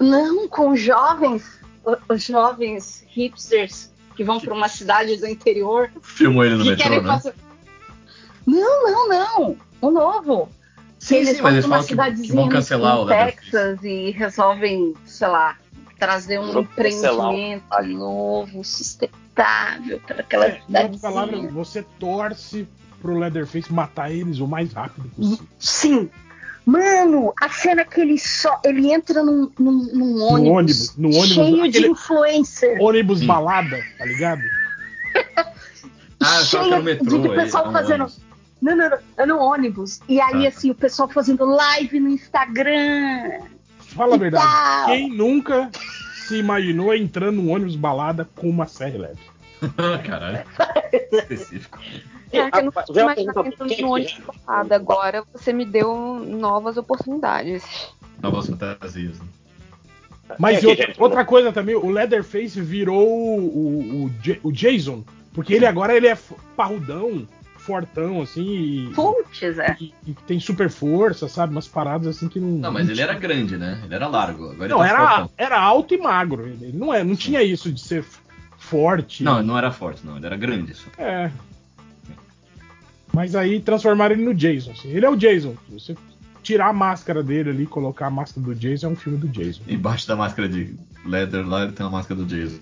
não 0.00 0.48
com 0.48 0.74
jovens, 0.74 1.60
os 2.08 2.22
jovens 2.24 3.04
hipsters 3.08 3.90
que 4.16 4.24
vão 4.24 4.40
para 4.40 4.54
uma 4.54 4.68
cidade 4.68 5.18
do 5.18 5.26
interior. 5.26 5.90
Filmou 6.00 6.42
ele 6.44 6.54
no 6.54 6.64
que 6.64 6.70
metrô, 6.70 7.02
né? 7.02 7.08
fazer- 7.12 7.34
Não, 8.46 8.90
não, 8.90 9.08
não. 9.10 9.56
O 9.82 9.90
novo. 9.90 10.48
Sim, 10.98 11.16
eles 11.16 11.28
sim, 11.28 11.34
vão 11.36 11.42
mas 11.44 11.52
eles 11.54 11.66
pra 11.66 11.76
uma 11.76 11.82
falam 11.82 11.82
que- 11.82 11.86
que 11.88 11.92
cidadezinha 11.92 12.34
vão 12.34 12.44
no- 12.46 12.50
cancelar 12.52 13.00
o. 13.02 13.06
Texas 13.06 13.78
e 13.84 14.10
resolvem, 14.12 14.94
sei 15.04 15.28
lá, 15.28 15.58
trazer 15.98 16.40
um 16.40 16.60
empreendimento 16.60 17.82
novo, 17.84 18.64
sustentável 19.36 20.00
para 20.06 20.20
aquela 20.20 20.46
É, 20.46 20.60
cidadezinha. 20.60 21.00
palavras, 21.00 21.52
você 21.52 21.84
torce 21.98 22.66
pro 23.00 23.18
Leatherface 23.18 23.72
matar 23.72 24.10
eles 24.10 24.38
o 24.40 24.46
mais 24.46 24.72
rápido 24.72 25.08
possível. 25.10 25.46
Sim. 25.58 26.10
Mano, 26.64 27.32
a 27.40 27.48
cena 27.48 27.84
que 27.84 28.00
ele 28.00 28.18
só. 28.18 28.60
Ele 28.64 28.92
entra 28.92 29.22
num, 29.22 29.48
num, 29.56 29.72
num 29.92 30.20
ônibus, 30.22 30.50
ônibus, 30.50 30.96
no 30.96 31.08
ônibus, 31.10 31.28
cheio 31.32 31.70
de 31.70 31.86
influencer. 31.86 32.82
Ônibus 32.82 33.22
balada, 33.24 33.78
tá 33.98 34.04
ligado? 34.04 34.42
Ah, 36.18 36.38
eu 36.38 36.44
só 36.46 36.62
que 36.62 36.70
cheio 36.70 36.82
metrô 36.82 37.18
de 37.18 37.28
aí. 37.28 37.36
pessoal 37.36 37.66
é 37.66 37.68
um 37.68 37.72
fazendo. 37.72 38.00
ônibus. 38.04 38.20
Não, 38.60 38.74
não, 38.74 38.88
não. 38.90 38.98
É 39.18 39.26
no 39.26 39.38
ônibus. 39.38 40.00
E 40.08 40.18
aí, 40.18 40.46
Ah. 40.46 40.48
assim, 40.48 40.70
o 40.70 40.74
pessoal 40.74 41.08
fazendo 41.10 41.44
live 41.44 42.00
no 42.00 42.08
Instagram. 42.08 43.42
Fala 43.80 44.14
a 44.14 44.18
verdade. 44.18 44.44
tal. 44.44 44.86
Quem 44.86 45.10
nunca 45.10 45.70
se 46.26 46.36
imaginou 46.36 46.94
entrando 46.94 47.36
num 47.36 47.50
ônibus 47.50 47.76
balada 47.76 48.28
com 48.36 48.48
uma 48.48 48.66
serra 48.66 48.94
elétrica? 48.96 49.32
Caralho. 50.06 50.44
Específico. 51.12 51.78
É, 52.32 52.50
que 52.50 52.58
eu 52.58 52.64
não 52.64 52.72
uma 52.72 53.00
imaginar 53.00 53.32
entrando 53.32 53.74
que 53.74 53.84
ônibus 53.84 54.18
balada. 54.46 54.76
Agora 54.76 55.24
você 55.32 55.52
me 55.52 55.64
deu 55.64 55.94
novas 56.18 56.76
oportunidades. 56.76 57.64
Novas 58.20 58.46
fantasias. 58.46 59.18
né? 59.18 59.26
Mas 60.38 60.58
Aqui, 60.58 60.66
outra, 60.66 60.86
gente, 60.86 61.02
outra 61.02 61.24
coisa 61.24 61.52
também, 61.52 61.76
o 61.76 61.88
Leatherface 61.88 62.60
virou 62.60 63.06
o, 63.08 63.46
o, 63.46 64.06
o 64.06 64.10
o 64.42 64.52
Jason. 64.52 65.04
Porque 65.32 65.54
ele 65.54 65.66
agora 65.66 65.94
ele 65.94 66.08
é 66.08 66.18
parrudão, 66.56 67.28
fortão, 67.66 68.22
assim, 68.22 68.42
e, 68.88 68.90
Putz, 68.94 69.42
é. 69.42 69.76
e- 69.80 69.92
e 70.06 70.12
tem 70.26 70.38
super 70.38 70.70
força, 70.70 71.28
sabe? 71.28 71.52
Umas 71.52 71.66
paradas 71.68 72.06
assim 72.16 72.28
que 72.28 72.38
não. 72.38 72.48
Não, 72.58 72.72
mas 72.72 72.88
ele 72.88 73.00
era 73.02 73.14
grande, 73.14 73.56
né? 73.56 73.80
Ele 73.84 73.94
era 73.94 74.06
largo. 74.06 74.52
Agora 74.52 74.68
Não, 74.68 74.78
ele 74.84 74.88
tá 74.88 74.94
era, 74.94 75.08
fortão. 75.10 75.30
era 75.36 75.60
alto 75.60 75.94
e 75.94 75.98
magro. 75.98 76.46
Ele 76.46 76.72
não, 76.72 76.94
é, 76.94 77.02
não 77.02 77.16
tinha 77.16 77.42
isso 77.42 77.70
de 77.72 77.80
ser 77.80 78.04
forte. 78.56 79.22
Não, 79.24 79.42
não 79.42 79.58
era 79.58 79.70
forte, 79.72 80.00
não. 80.06 80.16
Ele 80.16 80.26
era 80.26 80.36
grande. 80.36 80.74
Só. 80.74 80.88
É. 80.96 81.30
Mas 83.12 83.34
aí 83.34 83.60
transformaram 83.60 84.14
ele 84.14 84.24
no 84.24 84.34
Jason. 84.34 84.72
assim. 84.72 84.88
Ele 84.90 85.04
é 85.06 85.10
o 85.10 85.16
Jason. 85.16 85.54
Você 85.70 85.96
tirar 86.42 86.68
a 86.68 86.72
máscara 86.72 87.22
dele 87.22 87.50
ali, 87.50 87.66
colocar 87.66 88.06
a 88.06 88.10
máscara 88.10 88.46
do 88.46 88.54
Jason, 88.54 88.86
é 88.86 88.90
um 88.90 88.96
filme 88.96 89.18
do 89.18 89.26
Jason. 89.28 89.62
Embaixo 89.66 90.06
da 90.06 90.14
máscara 90.14 90.48
de 90.48 90.74
leather 91.04 91.46
lá, 91.46 91.64
ele 91.64 91.72
tem 91.72 91.84
uma 91.84 91.92
máscara 91.92 92.20
do 92.20 92.26
Jason. 92.26 92.60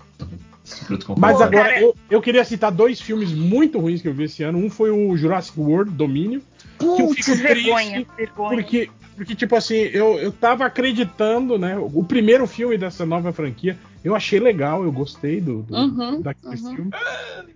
Mas 1.17 1.41
agora, 1.41 1.79
eu, 1.79 1.95
eu 2.09 2.21
queria 2.21 2.43
citar 2.43 2.71
dois 2.71 2.99
filmes 2.99 3.31
muito 3.31 3.79
ruins 3.79 4.01
que 4.01 4.07
eu 4.07 4.13
vi 4.13 4.23
esse 4.23 4.43
ano. 4.43 4.57
Um 4.57 4.69
foi 4.69 4.89
o 4.91 5.15
Jurassic 5.15 5.59
World 5.59 5.91
Domínio. 5.91 6.41
que 6.77 6.83
eu 6.85 7.07
Putz, 7.07 7.15
fico 7.15 7.35
vergonha, 7.35 7.91
triste 7.93 8.07
vergonha. 8.17 8.49
Porque, 8.49 8.89
porque, 9.15 9.35
tipo 9.35 9.55
assim, 9.55 9.75
eu, 9.75 10.17
eu 10.19 10.31
tava 10.31 10.65
acreditando, 10.65 11.57
né? 11.57 11.77
O 11.77 12.03
primeiro 12.03 12.45
filme 12.47 12.77
dessa 12.77 13.05
nova 13.05 13.31
franquia, 13.31 13.77
eu 14.03 14.15
achei 14.15 14.39
legal, 14.39 14.83
eu 14.83 14.91
gostei 14.91 15.39
do, 15.39 15.61
do- 15.61 15.75
Uhum, 15.75 16.21
daquele 16.21 16.61
uhum. 16.61 16.75
filme. 16.75 16.91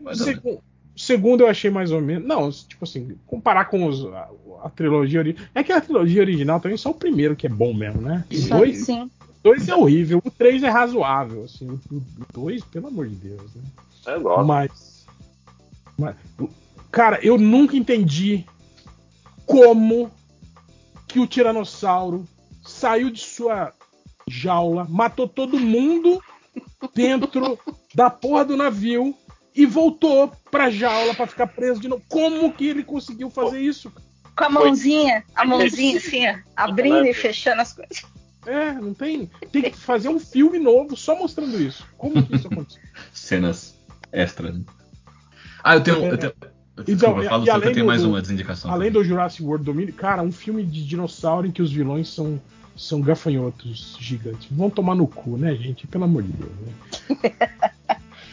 Mas, 0.01 0.21
O 0.21 0.23
segu- 0.23 0.63
o 0.95 0.99
segundo 0.99 1.41
eu 1.41 1.47
achei 1.47 1.69
mais 1.69 1.91
ou 1.91 2.01
menos. 2.01 2.27
Não, 2.27 2.49
tipo 2.51 2.83
assim, 2.83 3.15
comparar 3.25 3.65
com 3.65 3.85
os, 3.85 4.05
a, 4.05 4.29
a 4.63 4.69
trilogia 4.69 5.19
original. 5.19 5.47
É 5.55 5.63
que 5.63 5.71
a 5.71 5.81
trilogia 5.81 6.21
original 6.21 6.59
também 6.59 6.77
só 6.77 6.91
o 6.91 6.93
primeiro 6.95 7.35
que 7.35 7.47
é 7.47 7.49
bom 7.49 7.73
mesmo, 7.73 8.01
né? 8.01 8.23
O 8.31 8.35
Sim, 8.35 8.49
dois, 8.49 8.77
sim. 8.77 9.11
Dois 9.43 9.68
é 9.68 9.76
horrível, 9.76 10.22
o 10.24 10.32
três 10.32 10.64
é 10.64 10.69
razoável, 10.69 11.43
assim. 11.43 11.68
O, 11.69 11.95
o 11.95 12.03
dois, 12.34 12.64
pelo 12.64 12.88
amor 12.88 13.08
de 13.08 13.16
Deus, 13.16 13.56
né? 13.56 13.64
Eu 14.08 14.22
gosto. 14.22 14.45
Mas, 14.45 15.06
mas, 15.98 16.16
Cara, 16.92 17.19
eu 17.22 17.38
nunca 17.38 17.76
entendi 17.76 18.45
como 19.45 20.11
que 21.08 21.19
o 21.19 21.27
Tiranossauro 21.27 22.27
saiu 22.64 23.09
de 23.09 23.19
sua 23.19 23.74
jaula, 24.27 24.85
matou 24.90 25.27
todo 25.27 25.59
mundo 25.59 26.22
dentro 26.93 27.59
da 27.93 28.09
porra 28.09 28.45
do 28.45 28.58
navio 28.58 29.16
e 29.56 29.66
voltou 29.66 30.32
pra 30.51 30.69
jaula 30.69 31.14
pra 31.14 31.27
ficar 31.27 31.48
preso 31.48 31.80
de 31.80 31.88
novo. 31.88 32.03
Como 32.08 32.51
que 32.53 32.68
ele 32.68 32.84
conseguiu 32.84 33.30
fazer 33.30 33.59
isso? 33.59 33.92
Com 34.35 34.43
a 34.45 34.50
mãozinha, 34.50 35.24
a 35.35 35.45
mãozinha 35.45 35.98
assim, 35.98 36.27
ó, 36.27 36.35
abrindo 36.56 37.06
e 37.06 37.14
fechando 37.14 37.61
as 37.61 37.74
coisas. 37.74 38.03
É, 38.45 38.74
não 38.74 38.93
tem. 38.93 39.30
Tem 39.51 39.64
que 39.64 39.77
fazer 39.77 40.09
um 40.09 40.19
filme 40.19 40.59
novo 40.59 40.95
só 40.95 41.18
mostrando 41.18 41.61
isso. 41.61 41.85
Como 41.98 42.24
que 42.24 42.35
isso 42.35 42.48
aconteceu? 42.48 42.82
Cenas 43.14 43.77
extras. 44.11 44.58
né? 44.58 44.64
Ah, 45.64 45.76
eu 45.76 45.82
tenho. 45.82 46.06
Eu 46.06 46.18
tenho... 46.18 46.34
Desculpa, 46.85 47.24
fala 47.24 47.45
só 47.45 47.59
que 47.59 47.68
eu 47.68 47.74
tenho 47.74 47.85
mais 47.85 48.03
uma 48.03 48.22
desindicação. 48.22 48.72
Além 48.72 48.90
do 48.90 49.03
Jurassic 49.03 49.43
World 49.43 49.66
Domínio, 49.66 49.93
cara, 49.93 50.22
um 50.22 50.32
filme 50.32 50.64
de 50.64 50.85
dinossauro 50.85 51.45
em 51.45 51.51
que 51.51 51.61
os 51.61 51.72
vilões 51.74 52.08
são, 52.08 52.42
são 52.76 53.01
gafanhotos 53.01 53.98
gigantes. 54.00 54.48
Vão 54.50 54.69
tomar 54.69 54.95
no 54.95 55.06
cu, 55.06 55.38
né, 55.38 55.53
gente? 55.56 55.85
Pelo 55.88 56.06
amor 56.06 56.24
de 56.24 56.32
Deus, 56.32 56.51
né? 56.61 57.72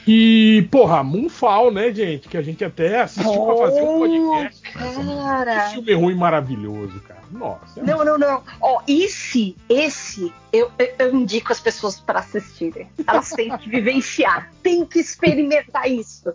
E, 0.06 0.68
porra, 0.70 1.02
Moonfall, 1.02 1.72
né, 1.72 1.92
gente? 1.92 2.28
Que 2.28 2.36
a 2.36 2.42
gente 2.42 2.64
até 2.64 3.02
assistiu 3.02 3.44
pra 3.44 3.56
fazer 3.56 3.82
um 3.82 3.98
podcast. 3.98 4.62
Cara. 4.72 5.64
Que 5.64 5.74
filme 5.74 5.94
ruim 5.94 6.14
maravilhoso, 6.14 7.00
cara. 7.00 7.16
Nossa. 7.32 7.80
é 7.80 7.82
Não, 7.82 8.04
não, 8.04 8.16
não. 8.16 8.42
Ó, 8.60 8.82
esse, 8.86 9.56
esse, 9.68 10.32
eu, 10.52 10.70
eu, 10.78 10.94
eu 10.98 11.14
indico 11.14 11.52
as 11.52 11.58
pessoas 11.58 11.98
para 11.98 12.20
assistirem. 12.20 12.88
Elas 13.04 13.30
têm 13.30 13.56
que 13.58 13.68
vivenciar, 13.68 14.52
têm 14.62 14.86
que 14.86 15.00
experimentar 15.00 15.90
isso. 15.90 16.32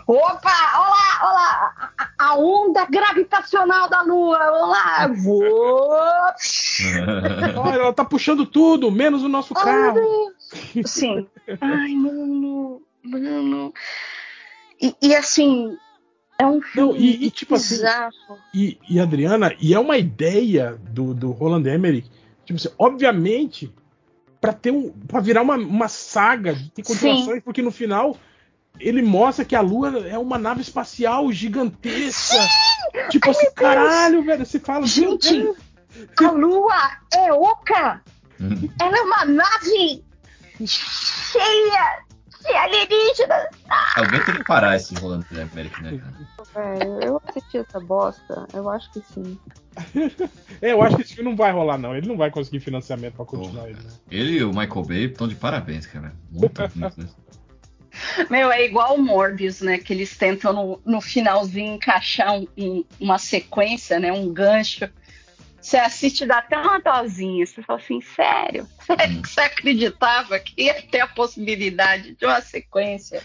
Opa, 0.06 0.50
olá, 0.76 1.30
olá, 1.30 1.92
a, 2.18 2.36
onda 2.36 2.84
gravitacional 2.84 3.88
da 3.88 4.02
Lua, 4.02 4.38
olá, 4.50 5.06
vou. 5.08 5.88
Olha, 7.56 7.80
ela 7.80 7.92
tá 7.92 8.04
puxando 8.04 8.44
tudo, 8.44 8.90
menos 8.90 9.22
o 9.22 9.28
nosso 9.28 9.54
Ai, 9.56 9.64
carro. 9.64 10.32
Sim. 10.84 11.26
Ai, 11.58 11.94
mano, 11.94 12.82
mano. 13.02 13.72
E, 14.78 14.94
e 15.00 15.14
assim, 15.14 15.74
é 16.38 16.46
um 16.46 16.60
filme 16.60 16.92
Não, 16.92 16.96
e, 16.98 17.26
e 17.26 17.30
tipo 17.30 17.54
assim, 17.54 17.76
bizarro. 17.76 18.12
e, 18.52 18.78
e 18.90 19.00
Adriana, 19.00 19.56
e 19.58 19.72
é 19.72 19.78
uma 19.78 19.96
ideia 19.96 20.78
do, 20.90 21.14
do 21.14 21.30
Roland 21.30 21.66
Emmerich, 21.66 22.10
tipo 22.44 22.58
assim, 22.58 22.68
obviamente, 22.78 23.72
pra 24.38 24.52
ter 24.52 24.70
um, 24.70 24.90
para 24.90 25.20
virar 25.20 25.40
uma, 25.40 25.56
uma 25.56 25.88
saga 25.88 26.52
de 26.52 26.82
continuações, 26.82 27.42
porque 27.42 27.62
no 27.62 27.70
final 27.70 28.18
ele 28.78 29.02
mostra 29.02 29.44
que 29.44 29.54
a 29.54 29.60
Lua 29.60 30.06
é 30.08 30.18
uma 30.18 30.38
nave 30.38 30.60
espacial 30.60 31.30
gigantesca. 31.32 32.36
Tipo 33.10 33.30
assim, 33.30 33.50
caralho, 33.54 34.24
velho, 34.24 34.44
você 34.44 34.58
fala, 34.58 34.86
Gente, 34.86 35.54
a 36.20 36.30
Lua 36.30 36.98
é 37.12 37.32
oca. 37.32 38.02
Ela 38.80 38.98
é 38.98 39.00
uma 39.02 39.24
nave 39.24 40.04
cheia 40.66 42.04
de 42.40 42.54
alienígenas. 42.54 43.48
Alguém 43.96 44.24
tem 44.24 44.34
que 44.34 44.44
parar 44.44 44.76
esse 44.76 44.94
Rolando 44.96 45.26
América, 45.30 45.80
né, 45.80 45.98
cara? 45.98 46.78
Velho, 46.78 47.00
eu 47.00 47.22
assisti 47.26 47.58
essa 47.58 47.80
bosta, 47.80 48.46
eu 48.52 48.68
acho 48.68 48.90
que 48.92 49.00
sim. 49.12 49.38
É, 50.62 50.72
eu 50.72 50.82
acho 50.82 50.96
que 50.96 51.02
esse 51.02 51.14
filme 51.16 51.30
não 51.30 51.36
vai 51.36 51.50
rolar, 51.52 51.76
não. 51.76 51.96
Ele 51.96 52.06
não 52.06 52.16
vai 52.16 52.30
conseguir 52.30 52.60
financiamento 52.60 53.14
pra 53.14 53.24
continuar 53.24 53.68
ele, 53.68 53.82
né? 53.82 53.90
Ele 54.10 54.38
e 54.38 54.44
o 54.44 54.48
Michael 54.48 54.84
Bay 54.84 55.04
estão 55.06 55.26
de 55.26 55.34
parabéns, 55.34 55.84
cara. 55.84 56.14
Muito 56.30 56.62
né? 56.76 56.90
Meu, 58.30 58.50
é 58.50 58.64
igual 58.64 58.94
o 58.96 59.02
Morbius, 59.02 59.60
né? 59.60 59.78
Que 59.78 59.92
eles 59.92 60.16
tentam 60.16 60.52
no, 60.52 60.80
no 60.84 61.00
finalzinho 61.00 61.74
encaixar 61.74 62.34
um- 62.34 62.46
um- 62.56 62.84
uma 63.00 63.18
sequência, 63.18 63.98
né? 63.98 64.12
Um 64.12 64.32
gancho. 64.32 64.88
Você 65.60 65.76
assiste 65.78 66.26
dá 66.26 66.38
até 66.38 66.58
uma 66.58 66.78
dosinha. 66.78 67.46
Você 67.46 67.62
fala 67.62 67.78
assim, 67.78 68.00
sério? 68.00 68.68
Sério 68.84 69.22
que 69.22 69.28
você 69.28 69.40
acreditava 69.40 70.38
que 70.38 70.62
ia 70.62 70.82
ter 70.82 71.00
a 71.00 71.06
possibilidade 71.06 72.14
de 72.14 72.26
uma 72.26 72.40
sequência? 72.40 73.22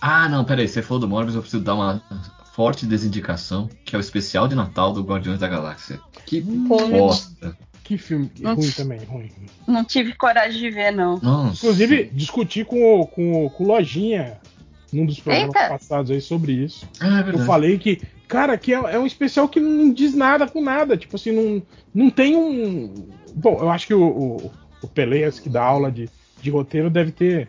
Ah, 0.00 0.28
não, 0.28 0.44
peraí. 0.44 0.66
Você 0.66 0.80
falou 0.82 1.00
do 1.00 1.08
Morbius, 1.08 1.34
eu 1.34 1.42
preciso 1.42 1.62
dar 1.62 1.74
uma 1.74 2.02
forte 2.54 2.86
desindicação, 2.86 3.68
que 3.84 3.94
é 3.94 3.98
o 3.98 4.00
especial 4.00 4.46
de 4.48 4.54
Natal 4.54 4.92
do 4.92 5.02
Guardiões 5.02 5.40
da 5.40 5.48
Galáxia. 5.48 6.00
Que 6.24 6.40
bosta. 6.40 7.56
Que 7.84 7.96
filme 7.98 8.30
Não- 8.40 8.54
ruim 8.54 8.70
também, 8.70 8.98
ruim. 9.04 9.30
Não 9.68 9.84
tive 9.84 10.14
coragem 10.14 10.58
de 10.58 10.70
ver, 10.70 10.90
não. 10.90 11.18
Nossa. 11.18 11.58
Inclusive, 11.66 12.04
discuti 12.12 12.64
com, 12.64 13.00
o- 13.00 13.06
com, 13.06 13.44
o- 13.46 13.50
com 13.50 13.62
o 13.64 13.66
Lojinha 13.68 14.38
num 14.92 15.04
dos 15.06 15.20
programas 15.20 15.54
Eita. 15.54 15.68
passados 15.68 16.10
aí 16.10 16.20
sobre 16.20 16.52
isso. 16.52 16.88
Ah, 16.98 17.22
é 17.26 17.30
eu 17.34 17.38
falei 17.40 17.76
que, 17.78 18.00
cara, 18.26 18.56
que 18.56 18.72
é, 18.72 18.76
é 18.76 18.98
um 18.98 19.06
especial 19.06 19.48
que 19.48 19.60
não 19.60 19.92
diz 19.92 20.14
nada 20.14 20.46
com 20.48 20.62
nada. 20.62 20.96
Tipo 20.96 21.16
assim, 21.16 21.30
não, 21.32 21.62
não 21.94 22.10
tem 22.10 22.34
um. 22.34 22.94
Bom, 23.34 23.58
eu 23.60 23.68
acho 23.70 23.86
que 23.86 23.94
o, 23.94 24.02
o, 24.02 24.50
o 24.82 24.88
Peleias, 24.88 25.38
que 25.38 25.48
dá 25.50 25.62
aula 25.62 25.92
de, 25.92 26.08
de 26.40 26.50
roteiro, 26.50 26.88
deve 26.88 27.12
ter 27.12 27.48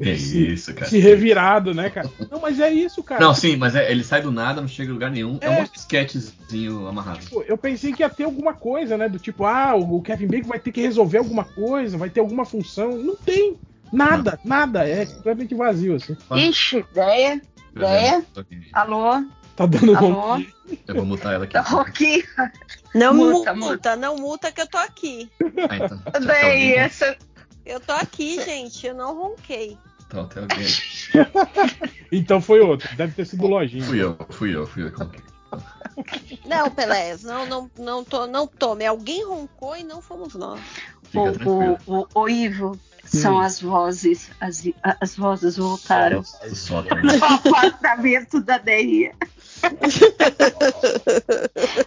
Se, 0.00 0.52
isso, 0.52 0.72
cara. 0.74 0.88
se 0.88 0.98
revirado, 0.98 1.74
né, 1.74 1.90
cara? 1.90 2.08
Não, 2.30 2.40
mas 2.40 2.60
é 2.60 2.70
isso, 2.72 3.02
cara. 3.02 3.20
Não, 3.20 3.34
sim, 3.34 3.56
mas 3.56 3.74
é- 3.74 3.90
ele 3.90 4.04
sai 4.04 4.22
do 4.22 4.30
nada, 4.30 4.60
não 4.60 4.68
chega 4.68 4.90
em 4.90 4.92
lugar 4.94 5.10
nenhum. 5.10 5.38
É, 5.40 5.46
É. 5.46 5.50
um 5.50 5.54
monte 5.54 5.72
de 5.72 5.78
sketchzinho 5.80 6.86
amarrado. 6.86 7.18
Pô, 7.28 7.42
Eu 7.42 7.58
pensei 7.58 7.92
que 7.92 8.02
ia 8.02 8.08
ter 8.08 8.22
alguma 8.24 8.54
coisa, 8.54 8.96
né? 8.96 9.08
Do 9.08 9.18
tipo, 9.18 9.44
ah, 9.44 9.74
o 9.74 10.00
Kevin 10.00 10.28
Bacon 10.28 10.48
vai 10.48 10.60
ter 10.60 10.70
que 10.70 10.80
resolver 10.80 11.18
alguma 11.18 11.44
coisa, 11.44 11.98
vai 11.98 12.10
ter 12.10 12.20
alguma 12.20 12.44
função. 12.44 12.96
Não 12.96 13.16
tem. 13.16 13.56
Nada, 13.92 14.38
nada. 14.44 14.86
É 14.88 15.04
completamente 15.06 15.54
vazio, 15.54 15.96
assim. 15.96 16.16
Ixi, 16.32 16.84
ideia, 16.92 17.40
ideia. 17.74 18.24
Aqui. 18.36 18.68
Alô? 18.72 19.24
Tá 19.56 19.66
dando 19.66 19.96
Alô? 19.96 20.40
Eu 20.86 20.94
vou 20.94 21.04
mutar 21.06 21.32
ela 21.34 21.44
aqui. 21.44 21.54
Tô 21.68 21.78
aqui. 21.80 22.24
Não 22.94 23.12
Multa, 23.14 23.52
multa, 23.54 23.96
não 23.96 24.16
multa 24.16 24.52
que 24.52 24.60
eu 24.60 24.66
tô 24.68 24.78
aqui. 24.78 25.28
Ah, 25.68 25.76
então. 25.76 25.98
Tá 25.98 26.18
Daí, 26.20 26.62
ouvindo? 26.68 26.78
essa. 26.78 27.16
Eu 27.66 27.80
tô 27.80 27.92
aqui, 27.92 28.40
gente, 28.44 28.86
eu 28.86 28.94
não 28.94 29.14
ronquei. 29.14 29.76
Então, 30.08 30.26
tem 30.26 30.42
alguém. 30.42 30.66
Então 32.10 32.40
foi 32.40 32.60
outro. 32.60 32.88
Deve 32.96 33.12
ter 33.12 33.26
sido 33.26 33.46
lojinha. 33.46 33.84
Fui 33.84 34.02
eu, 34.02 34.16
fui 34.30 34.56
eu, 34.56 34.66
fui 34.66 34.84
eu. 34.84 34.92
Não, 36.46 36.70
Pelés, 36.70 37.22
não, 37.22 37.44
não, 37.44 37.70
não, 37.78 38.02
tô, 38.02 38.26
não 38.26 38.46
tome. 38.46 38.86
Alguém 38.86 39.26
roncou 39.26 39.76
e 39.76 39.84
não 39.84 40.00
fomos 40.00 40.34
nós. 40.34 40.58
O, 41.14 41.76
o, 41.90 42.00
o, 42.00 42.06
o 42.14 42.28
Ivo, 42.28 42.78
são 43.04 43.38
as 43.38 43.60
vozes. 43.60 44.30
As, 44.40 44.62
as 44.82 45.16
vozes 45.16 45.56
voltaram. 45.56 46.22
O. 46.42 47.02
No 47.02 47.24
apartamento 47.24 48.40
da 48.40 48.58
Deia. 48.58 49.14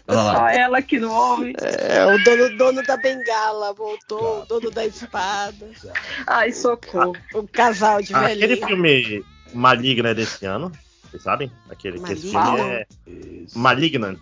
Olha 0.08 0.34
Só 0.36 0.48
ela 0.50 0.82
que 0.82 1.00
não 1.00 1.12
ouve. 1.12 1.54
É, 1.62 2.06
o 2.06 2.24
dono, 2.24 2.58
dono 2.58 2.84
da 2.84 2.98
bengala 2.98 3.74
voltou, 3.74 4.42
o 4.42 4.46
dono 4.46 4.72
da 4.72 4.86
espada. 4.86 5.70
Ai, 6.28 6.52
socorro. 6.52 7.14
O 7.34 7.48
casal 7.48 8.02
de 8.02 8.14
Ah, 8.14 8.28
Aquele 8.28 8.58
filme 8.58 9.24
Maligna 9.54 10.10
é 10.10 10.14
desse 10.14 10.46
ano, 10.46 10.72
vocês 11.10 11.24
sabem? 11.24 11.52
Aquele 11.70 12.00
que 12.00 12.14
esse 12.14 12.30
filme 12.30 12.60
é 12.62 12.86
Malignant. 13.56 14.20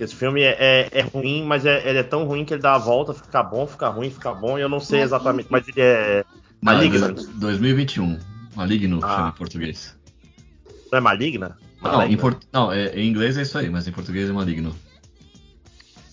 Esse 0.00 0.14
filme 0.14 0.42
é, 0.42 0.56
é, 0.58 0.88
é 0.92 1.02
ruim, 1.02 1.44
mas 1.44 1.64
é, 1.64 1.88
ele 1.88 1.98
é 1.98 2.02
tão 2.02 2.24
ruim 2.24 2.44
que 2.44 2.52
ele 2.54 2.62
dá 2.62 2.74
a 2.74 2.78
volta, 2.78 3.14
fica 3.14 3.42
bom, 3.42 3.66
fica 3.66 3.88
ruim, 3.88 4.10
fica 4.10 4.34
bom, 4.34 4.58
e 4.58 4.62
eu 4.62 4.68
não 4.68 4.80
sei 4.80 5.00
exatamente, 5.00 5.46
mas 5.50 5.66
ele 5.68 5.80
é 5.80 6.24
Não, 6.60 6.72
maligno. 6.74 7.12
dois- 7.12 7.26
2021. 7.28 8.18
Maligno 8.54 8.98
Ah. 9.02 9.08
chama 9.16 9.28
em 9.28 9.32
português. 9.32 9.96
Não 10.90 10.98
é 10.98 11.00
maligna? 11.00 11.56
Não, 11.92 12.02
em, 12.06 12.16
port- 12.16 12.42
não 12.52 12.72
é- 12.72 12.88
em 12.98 13.08
inglês 13.08 13.36
é 13.36 13.42
isso 13.42 13.56
aí, 13.58 13.68
mas 13.70 13.86
em 13.86 13.92
português 13.92 14.28
é 14.28 14.32
maligno. 14.32 14.74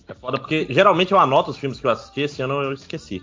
É 0.08 0.14
foda 0.14 0.38
porque 0.38 0.68
geralmente 0.70 1.12
eu 1.12 1.20
anoto 1.20 1.52
os 1.52 1.58
filmes 1.58 1.80
que 1.80 1.88
eu 1.88 1.92
assisti, 1.92 2.22
esse 2.22 2.42
ano 2.42 2.62
eu 2.62 2.74
esqueci. 2.74 3.22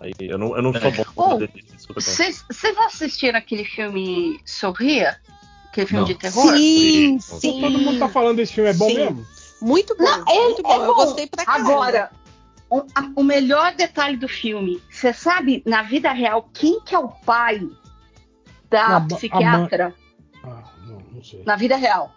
Aí 0.00 0.12
eu 0.20 0.38
não, 0.38 0.56
eu 0.56 0.62
não 0.62 0.72
sou 0.72 0.90
bom 0.92 1.04
Oh, 1.16 1.36
pra 1.36 1.48
isso. 1.54 1.92
Vocês 1.94 2.44
vocês 2.50 2.76
assistiram 2.78 3.38
aquele 3.38 3.64
filme 3.64 4.40
Sorria? 4.44 5.18
Aquele 5.68 5.86
filme 5.86 6.00
Não. 6.00 6.06
de 6.08 6.14
terror? 6.14 6.56
Sim, 6.56 7.18
Todo 7.28 7.40
sim. 7.40 7.60
mundo 7.84 7.98
tá 7.98 8.08
falando 8.08 8.36
desse 8.36 8.54
filme, 8.54 8.70
é 8.70 8.72
bom 8.74 8.88
Sim. 8.88 8.94
mesmo? 8.94 9.26
Muito 9.60 9.94
bom, 9.96 10.04
Não, 10.04 10.24
é, 10.26 10.44
muito 10.44 10.62
bom. 10.62 10.72
é 10.72 10.76
Eu 10.76 10.86
bom. 10.86 10.94
gostei 10.94 11.26
pra 11.26 11.44
caramba. 11.44 11.70
Agora, 11.70 12.10
o, 12.70 12.78
a- 12.94 13.10
o 13.14 13.22
melhor 13.22 13.74
detalhe 13.74 14.16
do 14.16 14.26
filme, 14.28 14.80
você 14.90 15.12
sabe, 15.12 15.62
na 15.66 15.82
vida 15.82 16.10
real, 16.12 16.48
quem 16.54 16.80
que 16.80 16.94
é 16.94 16.98
o 16.98 17.08
pai 17.08 17.60
da 18.70 18.96
A 18.96 19.00
psiquiatra? 19.02 19.94
Não, 21.12 21.22
sei. 21.22 21.42
Na 21.44 21.56
vida 21.56 21.76
real. 21.76 22.12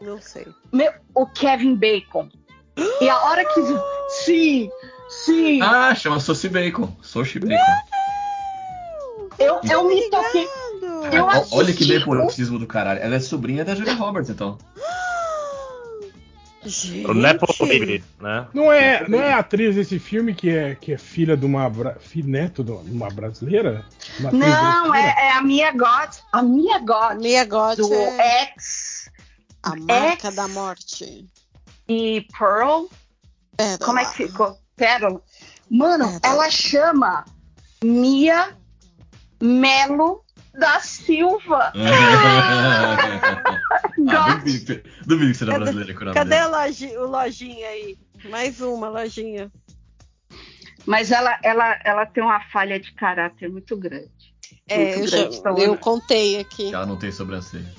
Não 0.00 0.20
sei. 0.20 0.46
Meu, 0.72 0.92
o 1.14 1.26
Kevin 1.26 1.74
Bacon. 1.74 2.28
E 3.00 3.08
a 3.08 3.18
hora 3.24 3.44
que. 3.44 3.60
Sim, 4.24 4.70
sim. 5.08 5.60
Ah, 5.60 5.94
chama 5.94 6.20
Soci 6.20 6.48
Bacon. 6.48 6.94
Soci 7.02 7.38
Bacon. 7.40 7.56
Eu, 9.38 9.60
eu 9.70 9.88
me 9.88 10.08
toquei. 10.10 10.46
Eu 11.12 11.24
Olha 11.26 11.72
que 11.72 11.84
assisti 11.84 11.98
nepotismo 11.98 12.58
do 12.58 12.66
caralho. 12.66 13.00
Ela 13.00 13.16
é 13.16 13.20
sobrinha 13.20 13.64
da 13.64 13.74
Julia 13.74 13.94
Roberts, 13.94 14.30
então. 14.30 14.58
O 17.08 17.14
Nepo 17.14 17.46
Baby, 17.60 18.04
né? 18.20 18.48
Não 18.52 18.72
é, 18.72 19.08
não 19.08 19.20
é 19.20 19.32
a 19.32 19.38
atriz 19.38 19.76
desse 19.76 19.98
filme 19.98 20.34
que 20.34 20.50
é, 20.50 20.74
que 20.74 20.92
é 20.92 20.98
filha 20.98 21.36
de 21.36 21.46
uma. 21.46 21.70
Neto 22.24 22.64
de 22.64 22.72
uma 22.72 23.08
brasileira? 23.10 23.84
Uma 24.18 24.32
Não, 24.32 24.90
brasileira? 24.90 25.14
é, 25.18 25.26
é 25.26 25.32
a 25.32 25.42
Mia 25.42 25.70
God. 25.72 26.10
A 26.32 26.42
Mia 26.42 26.78
God. 26.80 27.18
Mia 27.20 27.44
God 27.44 27.76
Do 27.78 27.94
é- 27.94 28.42
X. 28.56 29.10
A 29.62 29.76
marca 29.76 30.28
X 30.28 30.34
da 30.34 30.48
morte. 30.48 31.26
E 31.88 32.26
Pearl. 32.36 32.86
Pérola. 33.56 33.78
Como 33.78 33.98
é 33.98 34.04
que 34.04 34.14
ficou? 34.14 34.58
Pérola. 34.76 35.22
Mano, 35.70 36.18
ela 36.22 36.50
chama 36.50 37.24
Mia 37.82 38.56
Melo 39.40 40.24
da 40.54 40.80
Silva. 40.80 41.72
ah, 44.10 44.34
duvido, 44.36 44.64
que, 44.66 44.82
duvido 45.06 45.32
que 45.32 45.38
seja 45.38 45.52
Cadê- 45.52 45.64
brasileira 45.64 45.94
Cadê 46.14 46.30
dele. 46.30 46.34
a 46.42 46.46
loji- 46.48 46.96
o 46.96 47.06
lojinha 47.06 47.68
aí? 47.68 47.96
Mais 48.30 48.60
uma 48.60 48.88
lojinha. 48.88 49.50
Mas 50.86 51.10
ela, 51.12 51.38
ela, 51.42 51.78
ela 51.84 52.06
tem 52.06 52.22
uma 52.22 52.40
falha 52.50 52.80
de 52.80 52.92
caráter 52.94 53.50
muito 53.50 53.76
grande. 53.76 54.08
É, 54.68 54.96
Muito 54.96 55.00
eu, 55.00 55.06
já- 55.06 55.16
grande, 55.18 55.36
então, 55.36 55.58
eu 55.58 55.76
contei 55.76 56.38
aqui. 56.40 56.72
Ela 56.72 56.86
não 56.86 56.96
tem 56.96 57.12
sobrancelha. 57.12 57.70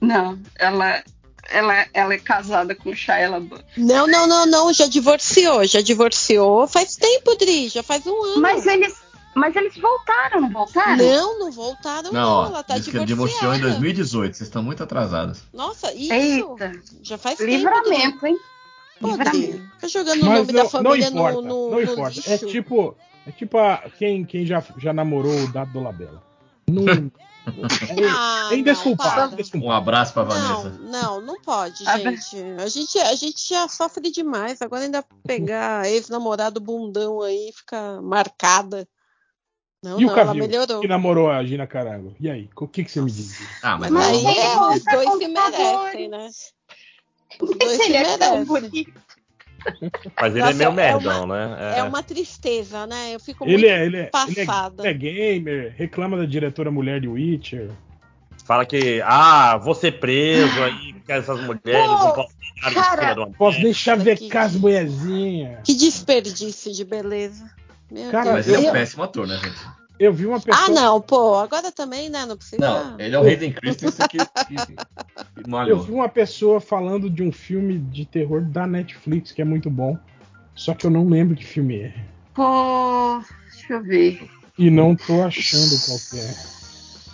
Não, 0.00 0.38
ela, 0.58 1.02
ela, 1.48 1.86
ela 1.92 2.14
é 2.14 2.18
casada 2.18 2.74
com 2.74 2.90
o 2.90 2.94
Shia 2.96 3.28
LaBeouf. 3.30 3.62
Não, 3.76 4.06
não, 4.06 4.26
não, 4.26 4.46
não, 4.46 4.72
já 4.72 4.86
divorciou, 4.86 5.64
já 5.64 5.80
divorciou 5.80 6.66
faz 6.66 6.96
tempo, 6.96 7.34
Dri, 7.36 7.68
já 7.68 7.82
faz 7.82 8.06
um 8.06 8.24
ano. 8.24 8.40
Mas 8.40 8.66
eles, 8.66 8.94
mas 9.34 9.54
eles 9.56 9.76
voltaram, 9.76 10.40
não 10.42 10.50
voltaram? 10.50 10.96
Não, 10.96 11.38
não 11.38 11.50
voltaram, 11.52 12.12
não, 12.12 12.20
Não, 12.20 12.30
ó, 12.32 12.46
ela 12.46 12.62
tá 12.62 12.76
diz 12.78 12.86
que 12.88 12.96
ele 12.96 13.04
divorciada. 13.06 13.54
divorciou 13.54 13.54
em 13.54 13.60
2018. 13.78 14.36
Vocês 14.36 14.48
estão 14.48 14.62
muito 14.62 14.82
atrasadas. 14.82 15.42
Nossa, 15.52 15.92
isso. 15.94 16.12
Eita. 16.12 16.72
Já 17.02 17.16
faz 17.18 17.40
Livramento, 17.40 17.90
tempo. 18.12 18.26
hein? 18.26 18.38
Pô, 19.00 19.08
Livramento. 19.08 19.36
Dri, 19.38 19.70
tá 19.80 19.88
jogando 19.88 20.22
o 20.22 20.26
Mas 20.26 20.38
nome 20.40 20.52
não, 20.52 20.62
da 20.64 20.68
família 20.70 21.10
não 21.10 21.16
importa, 21.18 21.34
no, 21.36 21.42
no, 21.42 21.70
não 21.70 21.76
no 21.78 21.82
importa. 21.82 22.20
É 22.26 22.32
lixo. 22.32 22.46
tipo, 22.46 22.96
é 23.26 23.30
tipo 23.32 23.58
a, 23.58 23.78
quem, 23.98 24.24
quem 24.24 24.46
já, 24.46 24.62
já 24.78 24.92
namorou 24.92 25.34
o 25.34 25.52
Dado 25.52 25.72
Dolabella. 25.72 26.22
Não, 26.68 26.84
Ah, 28.16 28.50
é 28.52 28.56
indesculpável. 28.56 29.26
não, 29.26 29.32
indesculpável. 29.32 29.68
Um 29.68 29.72
abraço 29.76 30.12
pra 30.12 30.24
Não, 30.24 30.30
Vanessa. 30.62 30.70
não, 30.80 31.20
não 31.20 31.40
pode, 31.40 31.82
Ah, 31.88 31.98
gente. 31.98 32.36
A 32.60 32.68
gente. 32.68 32.98
A 33.00 33.14
gente 33.16 33.48
já 33.48 33.66
sofre 33.66 34.12
demais. 34.12 34.62
Agora 34.62 34.84
ainda 34.84 35.04
pegar 35.26 35.88
ex-namorado 35.90 36.60
bundão 36.60 37.20
aí 37.20 37.48
e 37.48 37.52
ficar 37.52 38.00
marcada. 38.00 38.86
Não, 39.82 40.00
E 40.00 40.04
o 40.04 40.06
não, 40.08 40.14
ela 40.16 40.26
Cavil, 40.26 40.46
melhorou. 40.46 40.80
que 40.80 40.86
namorou 40.86 41.30
a 41.30 41.42
Gina 41.44 41.66
Carango? 41.66 42.14
E 42.20 42.30
aí, 42.30 42.48
o 42.56 42.68
que, 42.68 42.84
que 42.84 42.90
você 42.90 43.00
me 43.00 43.10
diz? 43.10 43.36
Ah, 43.62 43.76
mas, 43.76 43.90
Mas 43.90 44.06
aí 44.26 44.38
é, 44.38 44.56
Mas 44.56 44.76
os 44.76 44.84
dois 44.84 45.10
se 45.18 45.28
merecem, 45.28 46.08
né? 46.08 46.30
Os 47.40 47.50
dois 47.58 47.72
Esse 47.72 47.84
se 47.86 47.96
é 47.96 48.02
merecem. 48.18 48.92
Mas 50.20 50.32
ele 50.34 50.40
Nossa, 50.42 50.52
é 50.52 50.54
meio 50.54 50.68
é 50.68 50.72
merdão, 50.92 51.24
uma- 51.24 51.46
né? 51.48 51.78
É 51.78 51.82
uma 51.84 52.02
tristeza, 52.02 52.84
né? 52.86 53.14
Eu 53.14 53.20
fico 53.20 53.44
Ele 53.44 53.52
muito 53.54 53.66
é, 53.66 53.86
ele, 53.86 53.96
é, 53.96 54.00
ele, 54.00 54.40
é, 54.40 54.44
passada. 54.44 54.82
ele 54.82 54.90
é 54.90 54.94
gamer, 54.94 55.74
reclama 55.76 56.16
da 56.16 56.24
diretora 56.24 56.70
mulher 56.70 57.00
de 57.00 57.06
Witcher. 57.08 57.70
Fala 58.44 58.66
que, 58.66 59.00
ah, 59.04 59.56
vou 59.58 59.72
ser 59.74 60.00
preso 60.00 60.60
aí, 60.64 60.94
porque 60.94 61.12
essas 61.12 61.40
mulheres 61.40 61.62
Pô, 61.92 62.04
não 62.04 62.12
podem 62.12 62.28
ter 62.60 62.74
cara, 62.74 63.14
de 63.14 63.20
uma 63.20 63.30
Posso 63.30 63.60
deixar 63.60 63.96
ver 63.96 64.18
as 64.34 64.56
mulherzinhas. 64.56 65.60
Que 65.64 65.74
desperdício 65.74 66.72
de 66.72 66.84
beleza. 66.84 67.48
Meu 67.92 68.10
Cara, 68.10 68.32
Mas 68.32 68.48
ele 68.48 68.56
é 68.56 68.60
um 68.60 68.64
Eu- 68.64 68.72
péssimo 68.72 69.02
ator, 69.02 69.26
né, 69.26 69.36
gente? 69.38 69.60
Eu 69.98 70.12
vi 70.12 70.26
uma 70.26 70.40
pessoa. 70.40 70.64
Ah, 70.66 70.68
não, 70.70 71.00
pô, 71.00 71.34
agora 71.36 71.70
também, 71.70 72.08
né? 72.08 72.24
Não 72.26 72.36
precisa. 72.36 72.58
Não, 72.58 72.98
ele 72.98 73.14
é 73.14 73.18
o 73.18 73.22
Hayden 73.22 73.52
Christensen 73.52 74.08
que, 74.08 74.16
que, 74.48 74.66
que 74.66 75.70
Eu 75.70 75.80
vi 75.80 75.92
uma 75.92 76.08
pessoa 76.08 76.60
falando 76.60 77.08
de 77.10 77.22
um 77.22 77.30
filme 77.30 77.78
de 77.78 78.04
terror 78.06 78.40
da 78.42 78.66
Netflix 78.66 79.30
que 79.30 79.42
é 79.42 79.44
muito 79.44 79.70
bom. 79.70 79.96
Só 80.54 80.74
que 80.74 80.86
eu 80.86 80.90
não 80.90 81.08
lembro 81.08 81.36
que 81.36 81.44
filme 81.44 81.80
é. 81.82 81.94
Pô, 82.34 83.22
deixa 83.52 83.74
eu 83.74 83.82
ver. 83.82 84.28
E 84.58 84.70
não 84.70 84.96
tô 84.96 85.22
achando 85.22 85.78
qual 85.86 85.98
que 86.10 86.18
é. 86.18 86.34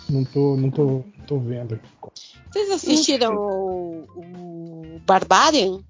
Não 0.09 0.23
tô, 0.25 0.55
não 0.57 0.71
tô, 0.71 0.83
não 1.17 1.25
tô 1.27 1.39
vendo 1.39 1.75
aqui. 1.75 1.89
Vocês 2.51 2.71
assistiram 2.71 3.35
o, 3.35 4.07
o 4.15 5.01
Barbarian? 5.05 5.81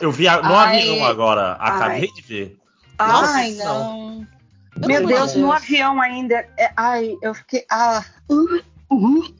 Eu 0.00 0.12
vi 0.12 0.28
a- 0.28 0.40
no 0.40 0.54
Ai. 0.54 0.78
avião 0.78 1.04
agora, 1.04 1.52
acabei 1.54 2.02
Ai. 2.08 2.14
de 2.14 2.22
ver. 2.22 2.59
Ai, 3.00 3.52
Nossa, 3.52 3.64
não. 3.64 4.26
Pelo 4.74 4.86
Meu 4.86 4.96
amor 4.98 5.08
de 5.08 5.14
Deus, 5.14 5.34
no 5.34 5.48
Deus. 5.48 5.56
avião 5.56 6.00
ainda. 6.00 6.34
é- 6.56 6.72
ai, 6.76 7.16
eu 7.22 7.34
fiquei. 7.34 7.64
Ah, 7.70 8.04
uh, 8.30 8.62
uh. 8.94 9.34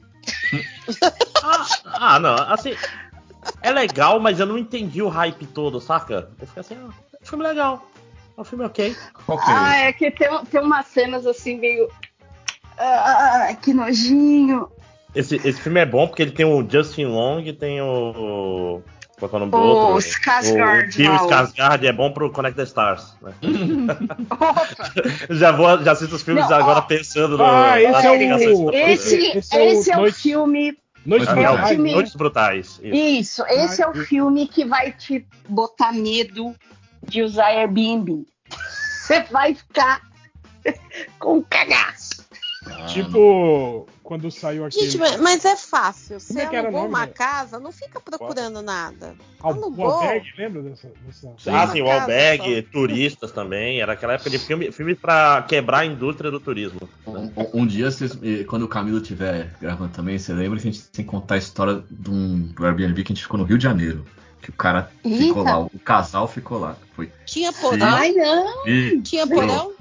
Ah, 1.85 2.19
não, 2.19 2.35
assim. 2.35 2.75
É 3.61 3.71
legal, 3.71 4.19
mas 4.19 4.39
eu 4.39 4.45
não 4.45 4.57
entendi 4.57 5.01
o 5.01 5.07
hype 5.07 5.45
todo, 5.47 5.79
saca? 5.81 6.29
Eu 6.39 6.47
fiquei 6.47 6.61
assim, 6.61 6.75
ah, 6.75 6.89
é 7.13 7.23
um 7.23 7.25
filme 7.25 7.43
legal. 7.43 7.87
É 8.37 8.41
um 8.41 8.43
filme 8.43 8.65
ok. 8.65 8.95
Ah, 9.27 9.75
é 9.77 9.93
que 9.93 10.11
tem, 10.11 10.45
tem 10.45 10.61
umas 10.61 10.87
cenas 10.87 11.25
assim 11.25 11.57
meio. 11.57 11.89
Ah, 12.77 13.55
que 13.61 13.73
nojinho. 13.73 14.69
Esse, 15.13 15.35
esse 15.35 15.59
filme 15.59 15.79
é 15.79 15.85
bom 15.85 16.07
porque 16.07 16.21
ele 16.21 16.31
tem 16.31 16.45
o 16.45 16.67
Justin 16.67 17.05
Long 17.05 17.39
e 17.41 17.53
tem 17.53 17.81
o. 17.81 18.81
Qual 19.29 19.31
é 19.33 19.35
o 19.35 19.39
nome 19.39 19.51
do 19.51 19.57
outro? 19.57 19.97
Skarsgård 20.09 21.07
O 21.07 21.11
o- 21.15 21.27
Skarsgård 21.29 21.85
é 21.85 21.93
bom 21.93 22.11
pro 22.11 22.31
Connect 22.31 22.55
the 22.57 22.63
Stars. 22.63 23.15
Né? 23.21 23.31
Opa, 24.29 24.67
já, 25.29 25.51
vou, 25.51 25.81
já 25.83 25.91
assisto 25.91 26.15
os 26.15 26.21
filmes 26.23 26.49
Não, 26.49 26.57
agora 26.57 26.79
ó. 26.79 26.81
pensando 26.81 27.37
no. 27.37 27.43
Ah, 27.43 27.79
esse 27.81 28.07
é 28.07 28.11
o- 28.11 28.15
esse, 28.15 28.33
fazendo. 28.33 28.73
Esse 28.73 29.55
é 29.55 29.59
o 29.59 29.63
esse 29.67 29.91
é 29.91 29.95
o 29.95 29.99
Noite- 30.01 30.17
filme. 30.21 30.77
Noite 31.05 31.27
É 31.29 31.33
Brutais, 31.33 31.69
filme- 31.69 31.89
né? 31.89 31.95
Noites 31.95 32.15
Brutais. 32.15 32.67
Isso. 32.83 32.95
Isso, 32.95 33.45
esse 33.47 33.81
é 33.81 33.87
o 33.87 33.93
filme 33.93 34.47
que 34.47 34.63
vai 34.65 34.91
te 34.91 35.25
botar 35.49 35.91
medo 35.93 36.55
de 37.07 37.23
usar 37.23 37.45
Airbnb. 37.47 38.25
Você 38.49 39.21
vai 39.23 39.55
ficar 39.55 40.01
com 41.19 41.41
cagaço. 41.43 42.20
Ah, 42.63 42.85
Tipo, 42.85 43.87
quando 44.03 44.29
saiu 44.29 44.63
aquele. 44.65 44.85
Gente, 44.85 44.97
mas, 44.99 45.19
é 45.45 45.55
fácil. 45.55 46.19
Você 46.19 46.33
Como 46.33 46.39
é 46.39 46.55
era 46.55 46.65
o 46.65 46.67
alugou 46.67 46.87
uma 46.89 47.05
né? 47.07 47.11
casa, 47.13 47.59
não 47.59 47.71
fica 47.71 47.99
procurando 47.99 48.61
nada. 48.61 49.15
Al- 49.39 49.53
o 49.53 49.55
alugou. 49.55 49.85
Albergue, 49.89 50.29
lembra 50.37 50.61
dessa? 50.61 50.91
dessa... 51.05 51.33
Ah, 51.47 51.67
sim, 51.67 51.81
o 51.81 51.87
turistas 52.63 53.31
também. 53.31 53.81
Era 53.81 53.93
aquela 53.93 54.13
época 54.13 54.29
de 54.29 54.37
filme, 54.37 54.71
filme 54.71 54.93
pra 54.93 55.43
quebrar 55.47 55.79
a 55.79 55.85
indústria 55.85 56.29
do 56.29 56.39
turismo. 56.39 56.79
Um, 57.07 57.61
um 57.61 57.65
dia, 57.65 57.89
vocês- 57.89 58.13
quando 58.47 58.63
o 58.63 58.67
Camilo 58.67 58.97
estiver 58.97 59.51
gravando 59.59 59.91
também, 59.91 60.19
você 60.19 60.31
lembra 60.31 60.59
que 60.59 60.67
a 60.67 60.71
gente 60.71 60.83
tem 60.89 61.03
que 61.03 61.09
contar 61.09 61.35
a 61.35 61.39
história 61.39 61.83
de 61.89 62.11
um, 62.11 62.41
do 62.55 62.63
Airbnb 62.65 63.03
que 63.03 63.11
a 63.11 63.15
gente 63.15 63.23
ficou 63.23 63.39
no 63.39 63.43
Rio 63.45 63.57
de 63.57 63.63
Janeiro. 63.63 64.05
Que 64.39 64.49
o 64.51 64.53
cara 64.53 64.91
ficou 65.01 65.17
Eita. 65.39 65.41
lá, 65.41 65.59
o 65.61 65.79
casal 65.79 66.27
ficou 66.27 66.59
lá. 66.59 66.75
Foi. 66.95 67.11
Tinha 67.25 67.51
porão? 67.53 67.87
Ai, 67.87 68.11
não. 68.11 68.67
E- 68.67 68.99
Tinha 69.01 69.25
porão? 69.25 69.73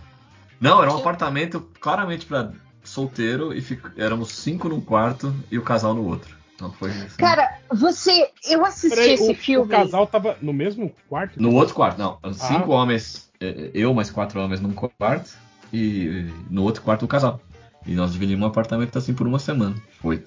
Não, 0.61 0.83
era 0.83 0.93
um 0.93 0.99
apartamento 0.99 1.61
claramente 1.81 2.27
pra 2.27 2.53
solteiro 2.91 3.53
e 3.55 3.61
fic- 3.63 3.93
éramos 3.97 4.31
cinco 4.33 4.69
num 4.69 4.81
quarto 4.81 5.35
e 5.51 5.59
o 5.59 5.63
casal 5.63 5.95
no 5.95 6.05
outro. 6.07 6.37
Então 6.55 6.71
foi 6.73 6.91
assim. 6.91 7.17
Cara, 7.17 7.49
você. 7.73 8.29
Eu 8.49 8.65
assisti 8.67 8.95
Peraí, 8.95 9.15
esse 9.15 9.31
o, 9.33 9.35
filme. 9.35 9.67
o 9.67 9.69
casal 9.69 10.07
tava 10.07 10.37
no 10.43 10.53
mesmo 10.53 10.93
quarto? 11.09 11.41
No 11.41 11.55
outro 11.55 11.75
quarto, 11.75 11.99
não. 11.99 12.19
Ah. 12.23 12.33
Cinco 12.35 12.71
homens, 12.73 13.31
eh, 13.41 13.71
eu 13.73 13.95
mais 13.95 14.11
quatro 14.11 14.39
homens 14.41 14.61
num 14.61 14.73
quarto 14.73 15.31
e 15.73 16.27
no 16.51 16.63
outro 16.63 16.83
quarto 16.83 17.05
o 17.05 17.09
casal. 17.09 17.41
E 17.87 17.95
nós 17.95 18.13
dividimos 18.13 18.45
um 18.45 18.47
apartamento 18.49 18.99
assim 18.99 19.15
por 19.15 19.27
uma 19.27 19.39
semana. 19.39 19.75
Foi 20.03 20.21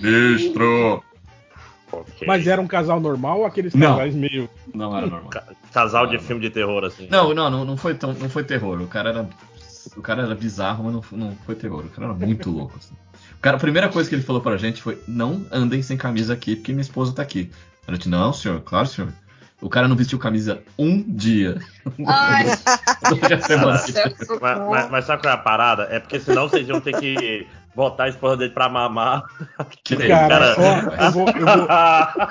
sinistro. 0.00 1.02
Mas 2.26 2.46
era 2.46 2.60
um 2.60 2.66
casal 2.66 2.98
normal 3.00 3.40
ou 3.40 3.46
aqueles 3.46 3.74
Não. 3.74 3.92
casais 3.96 4.14
meio. 4.14 4.48
Não 4.74 4.96
era 4.96 5.06
normal. 5.06 5.30
Ca- 5.30 5.44
Casal 5.72 6.06
de 6.06 6.18
filme 6.18 6.40
de 6.42 6.50
terror, 6.50 6.82
assim. 6.84 7.06
Não, 7.10 7.32
não, 7.34 7.50
não, 7.50 7.64
não 7.64 7.76
foi 7.76 7.94
tão, 7.94 8.12
não 8.14 8.28
foi 8.30 8.42
terror. 8.42 8.80
O 8.80 8.86
cara 8.86 9.10
era, 9.10 9.28
o 9.96 10.02
cara 10.02 10.22
era 10.22 10.34
bizarro, 10.34 10.84
mas 10.84 10.92
não, 10.94 11.04
não 11.18 11.36
foi 11.46 11.54
terror. 11.54 11.84
O 11.84 11.88
cara 11.88 12.08
era 12.08 12.14
muito 12.14 12.50
louco. 12.50 12.74
Assim. 12.78 12.94
O 13.36 13.40
cara, 13.40 13.56
a 13.56 13.60
primeira 13.60 13.88
coisa 13.88 14.08
que 14.08 14.14
ele 14.14 14.22
falou 14.22 14.40
pra 14.42 14.56
gente 14.56 14.82
foi: 14.82 15.00
não 15.08 15.44
andem 15.50 15.82
sem 15.82 15.96
camisa 15.96 16.34
aqui, 16.34 16.56
porque 16.56 16.72
minha 16.72 16.82
esposa 16.82 17.12
tá 17.12 17.22
aqui. 17.22 17.50
A 17.86 17.92
gente, 17.92 18.08
não, 18.08 18.32
senhor, 18.32 18.60
claro, 18.62 18.86
senhor. 18.86 19.12
O 19.60 19.70
cara 19.70 19.88
não 19.88 19.96
vestiu 19.96 20.18
camisa 20.18 20.60
um 20.78 21.02
dia. 21.02 21.58
Ai. 22.06 22.44
Durante 23.08 23.34
a 23.34 23.40
semana. 23.40 23.82
Mas, 24.40 24.58
mas- 24.68 24.90
mas 24.90 25.04
sabe 25.06 25.22
qual 25.22 25.32
é 25.32 25.34
a 25.34 25.40
parada? 25.40 25.84
É 25.90 25.98
porque 25.98 26.20
senão 26.20 26.48
vocês 26.48 26.68
iam 26.68 26.80
ter 26.80 26.94
que 26.98 27.46
botar 27.76 28.04
a 28.04 28.08
esposa 28.08 28.38
dele 28.38 28.50
pra 28.52 28.68
mamar. 28.68 29.22
Que 29.84 29.94
o 29.94 30.08
Cara, 30.08 30.56
ó, 30.58 31.04
eu 31.04 31.12
vou, 31.12 31.28
eu 31.28 31.46
vou, 31.46 31.68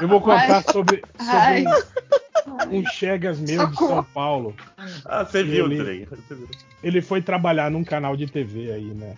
eu 0.02 0.08
vou 0.08 0.22
contar 0.22 0.56
Ai. 0.58 0.64
sobre, 0.74 1.04
Ai. 1.20 1.64
sobre 1.64 2.76
um, 2.76 2.80
um 2.80 2.86
Chegas 2.88 3.40
meu 3.40 3.68
de 3.68 3.78
São 3.78 4.04
Paulo. 4.04 4.56
Ah, 5.06 5.24
você 5.24 5.44
viu, 5.44 5.72
ele. 5.72 6.06
Você 6.06 6.36
viu. 6.36 6.50
ele 6.84 7.02
foi 7.02 7.22
trabalhar 7.22 7.70
num 7.70 7.84
canal 7.84 8.18
de 8.18 8.26
TV 8.26 8.72
aí, 8.74 8.86
né? 8.86 9.16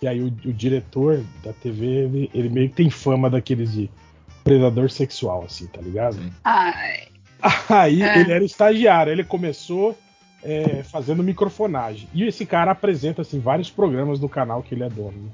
E 0.00 0.08
aí 0.08 0.20
o, 0.20 0.26
o 0.26 0.52
diretor 0.52 1.22
da 1.44 1.52
TV, 1.52 1.86
ele, 1.86 2.30
ele 2.34 2.48
meio 2.48 2.68
que 2.70 2.74
tem 2.76 2.90
fama 2.90 3.30
daqueles 3.30 3.72
de 3.72 3.90
predador 4.42 4.90
sexual, 4.90 5.44
assim, 5.44 5.66
tá 5.66 5.80
ligado? 5.80 6.18
Ai. 6.44 7.08
Aí 7.68 8.02
É. 8.02 8.18
ele 8.20 8.32
era 8.32 8.44
estagiário, 8.44 9.12
ele 9.12 9.24
começou 9.24 9.96
é, 10.42 10.82
fazendo 10.82 11.22
microfonagem. 11.22 12.08
E 12.14 12.24
esse 12.24 12.44
cara 12.46 12.70
apresenta 12.72 13.22
assim, 13.22 13.38
vários 13.40 13.70
programas 13.70 14.18
do 14.18 14.28
canal 14.28 14.62
que 14.62 14.74
ele 14.74 14.84
é 14.84 14.88
dono. 14.88 15.12
né? 15.12 15.30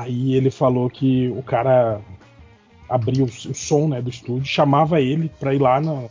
Aí 0.00 0.34
ele 0.34 0.50
falou 0.50 0.88
que 0.88 1.28
o 1.36 1.42
cara 1.42 2.00
abria 2.88 3.22
o, 3.24 3.26
o 3.26 3.54
som 3.54 3.88
né, 3.88 4.00
do 4.00 4.08
estúdio, 4.10 4.44
chamava 4.46 5.00
ele 5.00 5.30
pra 5.40 5.54
ir 5.54 5.58
lá 5.60 5.80
no, 5.80 6.10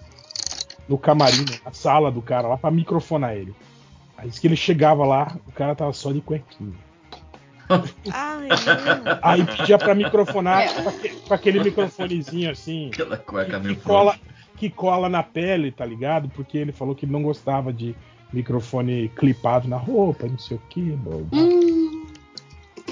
no 0.87 0.97
camarim, 0.97 1.45
né, 1.49 1.57
na 1.65 1.71
sala 1.73 2.11
do 2.11 2.21
cara, 2.21 2.47
lá 2.47 2.57
pra 2.57 2.69
microfonar 2.71 3.33
ele. 3.35 3.55
Aí 4.17 4.27
disse 4.29 4.39
que 4.41 4.47
ele 4.47 4.55
chegava 4.55 5.03
lá, 5.05 5.35
o 5.47 5.51
cara 5.51 5.73
tava 5.75 5.93
só 5.93 6.11
de 6.11 6.21
cuequinha. 6.21 6.73
Ai, 8.11 8.49
Aí 9.21 9.45
pedia 9.45 9.77
pra 9.77 9.95
microfonar 9.95 10.73
com 10.83 10.89
aque- 10.89 11.09
com 11.27 11.33
aquele 11.33 11.63
microfonezinho 11.63 12.51
assim. 12.51 12.89
Aquela 12.89 13.17
cueca 13.17 13.57
meio 13.59 13.75
que 13.75 13.81
cola, 13.81 14.15
que 14.57 14.69
cola 14.69 15.07
na 15.09 15.23
pele, 15.23 15.71
tá 15.71 15.85
ligado? 15.85 16.29
Porque 16.29 16.57
ele 16.57 16.71
falou 16.71 16.93
que 16.93 17.05
ele 17.05 17.13
não 17.13 17.23
gostava 17.23 17.71
de 17.71 17.95
microfone 18.33 19.09
clipado 19.15 19.67
na 19.67 19.77
roupa, 19.77 20.27
não 20.27 20.37
sei 20.37 20.57
o 20.57 20.61
que. 20.69 20.97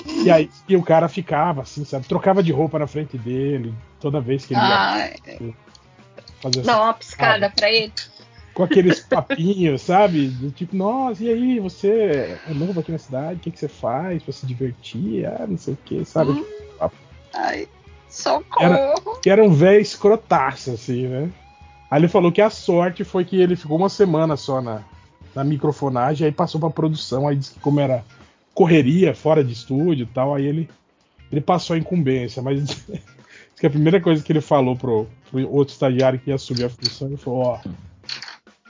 E 0.06 0.30
aí 0.32 0.50
e 0.68 0.76
o 0.76 0.84
cara 0.84 1.08
ficava 1.08 1.62
assim, 1.62 1.84
sabe? 1.86 2.08
Trocava 2.08 2.42
de 2.44 2.52
roupa 2.52 2.78
na 2.80 2.88
frente 2.88 3.18
dele 3.18 3.74
toda 4.00 4.20
vez 4.22 4.46
que 4.46 4.54
ele 4.54 4.62
ia 4.62 5.14
fazer 6.42 6.62
Dá 6.62 6.72
essa- 6.74 6.82
uma 6.84 6.94
piscada 6.94 7.50
pra 7.50 7.72
ele. 7.72 7.92
com 8.54 8.64
aqueles 8.64 9.00
papinhos, 9.00 9.82
sabe? 9.82 10.28
Do 10.28 10.52
tipo, 10.52 10.76
nossa, 10.76 11.24
e 11.24 11.30
aí, 11.32 11.60
você 11.60 12.40
é 12.48 12.54
novo 12.54 12.80
aqui 12.80 12.92
na 12.92 12.98
cidade, 12.98 13.36
o 13.36 13.40
que, 13.40 13.52
que 13.52 13.60
você 13.60 13.68
faz 13.68 14.22
pra 14.24 14.34
se 14.34 14.46
divertir? 14.46 15.26
Ah, 15.26 15.46
não 15.48 15.58
sei 15.58 15.74
o 15.74 15.78
que, 15.78 16.04
sabe? 16.06 16.32
Hum. 16.32 16.46
Ai, 17.34 17.68
socorro. 18.10 18.46
Era, 18.66 18.94
que 19.22 19.30
era 19.30 19.44
um 19.44 19.54
velho 19.54 19.80
escrotaço, 19.82 20.72
assim, 20.72 21.08
né? 21.08 21.30
Aí 21.92 22.00
ele 22.02 22.08
falou 22.08 22.32
que 22.32 22.42
a 22.42 22.50
sorte 22.50 23.04
foi 23.04 23.24
que 23.24 23.40
ele 23.40 23.56
ficou 23.56 23.78
uma 23.78 23.90
semana 23.90 24.36
só 24.36 24.62
na, 24.62 24.82
na 25.36 25.44
microfonagem, 25.44 26.26
aí 26.26 26.32
passou 26.32 26.60
pra 26.60 26.70
produção, 26.70 27.28
aí 27.28 27.36
disse 27.36 27.54
que 27.54 27.60
como 27.60 27.80
era 27.80 28.04
correria, 28.60 29.16
fora 29.16 29.42
de 29.42 29.54
estúdio 29.54 30.04
e 30.04 30.14
tal, 30.14 30.36
aí 30.36 30.46
ele, 30.46 30.70
ele 31.32 31.40
passou 31.40 31.78
a 31.78 31.80
incumbência, 31.80 32.42
mas 32.42 32.86
que 33.56 33.66
a 33.66 33.70
primeira 33.70 34.02
coisa 34.02 34.22
que 34.22 34.34
ele 34.34 34.42
falou 34.42 34.76
pro, 34.76 35.08
pro 35.32 35.50
outro 35.50 35.72
estagiário 35.72 36.20
que 36.20 36.30
ia 36.30 36.36
assumir 36.36 36.66
a 36.66 36.70
função, 36.70 37.08
ele 37.08 37.16
falou, 37.16 37.44
ó, 37.44 37.62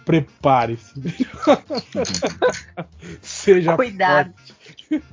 prepare-se. 0.05 0.93
Seja 3.19 3.75
Cuidado. 3.75 4.31
forte. 4.31 5.03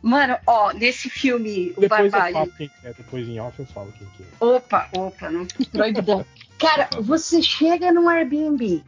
Mano, 0.00 0.36
ó, 0.46 0.72
nesse 0.72 1.10
filme, 1.10 1.72
o 1.76 1.80
Depois 1.80 2.04
eu 2.04 2.10
Barbárie. 2.10 2.34
falo 2.34 2.52
quem 2.52 2.68
que 2.68 2.86
é, 2.86 2.92
depois 2.92 3.28
em 3.28 3.40
off 3.40 3.58
eu 3.58 3.66
falo 3.66 3.92
quem 3.98 4.06
que 4.16 4.22
é. 4.22 4.44
Opa, 4.44 4.88
opa, 4.96 5.28
não 5.28 5.44
proibidão. 5.72 6.24
Cara, 6.56 6.88
você 7.00 7.42
chega 7.42 7.92
num 7.92 8.08
Airbnb, 8.08 8.84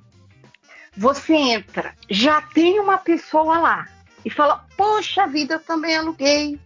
você 0.97 1.35
entra, 1.35 1.95
já 2.09 2.41
tem 2.43 2.79
uma 2.81 2.99
pessoa 2.99 3.59
lá 3.59 3.89
e 4.25 4.31
fala: 4.31 4.65
Poxa 4.77 5.27
vida, 5.27 5.55
eu 5.55 5.61
também 5.61 5.97
aluguei. 5.97 6.59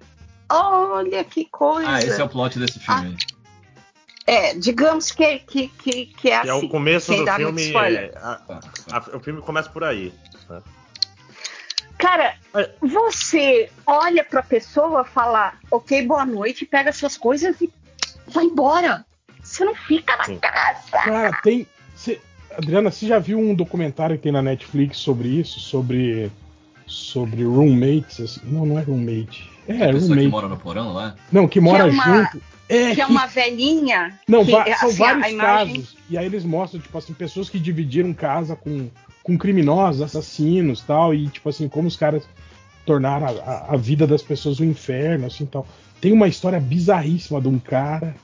Olha 0.50 1.23
que 1.24 1.44
coisa. 1.47 1.90
Ah, 1.90 1.98
esse 1.98 2.20
é 2.20 2.24
o 2.24 2.28
plot 2.28 2.58
desse 2.58 2.78
filme. 2.78 3.16
É, 4.26 4.55
digamos 4.55 5.10
que, 5.10 5.39
que, 5.40 5.68
que, 5.68 6.07
que 6.07 6.31
é 6.31 6.40
Que 6.42 6.48
é 6.48 6.52
assim. 6.52 6.66
o 6.66 6.68
começo 6.68 7.12
sem 7.12 7.24
do 7.24 7.32
filme. 7.32 7.62
spoiler. 7.66 8.12
é, 8.15 8.18
a- 8.18 8.40
a- 8.92 9.16
o 9.16 9.20
filme 9.20 9.40
começa 9.40 9.70
por 9.70 9.84
aí. 9.84 10.12
né? 10.50 10.62
Cara, 11.98 12.36
você 12.81 13.70
olha 13.86 14.23
pra 14.23 14.42
pessoa, 14.42 15.05
fala, 15.05 15.55
ok, 15.70 16.07
boa 16.07 16.24
noite, 16.24 16.65
pega 16.65 16.92
suas 16.92 17.16
coisas 17.16 17.60
e 17.60 17.73
vai 18.28 18.44
embora. 18.44 19.05
Você 19.42 19.65
não 19.65 19.74
fica 19.74 20.15
na 20.16 20.24
casa. 20.39 20.90
Cara, 20.92 21.40
tem. 21.42 21.66
cê- 21.97 22.20
Adriana, 22.59 22.91
você 22.91 23.07
já 23.07 23.19
viu 23.20 23.39
um 23.39 23.55
documentário 23.55 24.17
que 24.17 24.23
tem 24.25 24.33
na 24.33 24.43
Netflix 24.43 24.99
sobre 24.99 25.28
isso? 25.28 25.61
Sobre. 25.61 26.31
Sobre 26.87 27.45
roommates? 27.45 28.19
assim? 28.20 28.41
Não, 28.45 28.65
não 28.67 28.78
é 28.78 28.83
roommate. 28.83 29.49
É, 29.69 29.75
a 29.75 29.93
pessoa 29.93 30.01
roommate. 30.01 30.20
que 30.23 30.28
mora 30.28 30.49
no 30.49 30.57
porão 30.57 30.93
lá? 30.95 31.15
Não, 31.31 31.47
que 31.47 31.61
mora 31.61 31.85
que 31.85 31.91
é 31.91 31.93
uma, 31.93 32.05
junto. 32.05 32.43
É, 32.69 32.95
que 32.95 33.01
é 33.03 33.07
uma 33.07 33.27
velhinha. 33.27 34.19
Não, 34.27 34.43
que, 34.45 34.51
va- 34.51 34.65
é, 34.67 34.75
são 34.75 34.89
assim, 34.89 34.99
vários 34.99 35.28
imagem- 35.28 35.75
casos. 35.83 35.97
E 36.09 36.17
aí 36.17 36.25
eles 36.27 36.45
mostram, 36.45 36.81
tipo 36.81 36.97
assim, 36.97 37.12
pessoas 37.12 37.51
que 37.51 37.59
dividiram 37.59 38.12
casa 38.15 38.57
com, 38.57 38.89
com 39.23 39.37
criminosos, 39.37 40.01
assassinos 40.01 40.81
tal. 40.81 41.15
E, 41.15 41.28
tipo 41.28 41.49
assim, 41.51 41.69
como 41.69 41.87
os 41.89 41.97
caras 41.97 42.27
tornaram 42.87 43.27
a, 43.27 43.31
a- 43.31 43.67
a 43.75 43.77
vida 43.77 44.07
das 44.07 44.23
pessoas 44.23 44.59
um 44.59 44.65
inferno, 44.65 45.27
assim 45.27 45.45
tal. 45.45 45.67
Tem 46.01 46.11
uma 46.12 46.27
história 46.27 46.59
bizarríssima 46.59 47.39
de 47.39 47.49
um 47.49 47.59
cara 47.59 48.17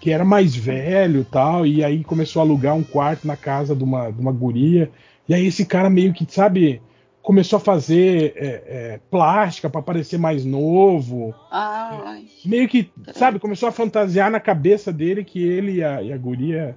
que 0.00 0.10
era 0.10 0.24
mais 0.24 0.54
velho 0.54 1.24
tal. 1.24 1.66
E 1.66 1.84
aí 1.84 2.04
começou 2.04 2.40
a 2.40 2.44
alugar 2.44 2.74
um 2.74 2.82
quarto 2.82 3.26
na 3.26 3.36
casa 3.36 3.74
de 3.74 3.84
uma, 3.84 4.10
de 4.10 4.20
uma 4.20 4.32
guria. 4.32 4.90
E 5.28 5.34
aí 5.34 5.46
esse 5.46 5.66
cara 5.66 5.90
meio 5.90 6.12
que, 6.12 6.26
sabe, 6.28 6.80
começou 7.22 7.58
a 7.58 7.60
fazer 7.60 8.32
é, 8.36 8.46
é, 8.46 9.00
plástica 9.10 9.68
pra 9.68 9.82
parecer 9.82 10.18
mais 10.18 10.44
novo 10.44 11.34
Ai, 11.50 12.24
meio 12.44 12.66
que, 12.66 12.90
sabe, 13.12 13.38
começou 13.38 13.68
a 13.68 13.72
fantasiar 13.72 14.30
na 14.30 14.40
cabeça 14.40 14.90
dele 14.90 15.22
que 15.22 15.42
ele 15.42 15.72
e 15.72 15.84
a, 15.84 16.02
e 16.02 16.12
a 16.12 16.16
guria 16.16 16.74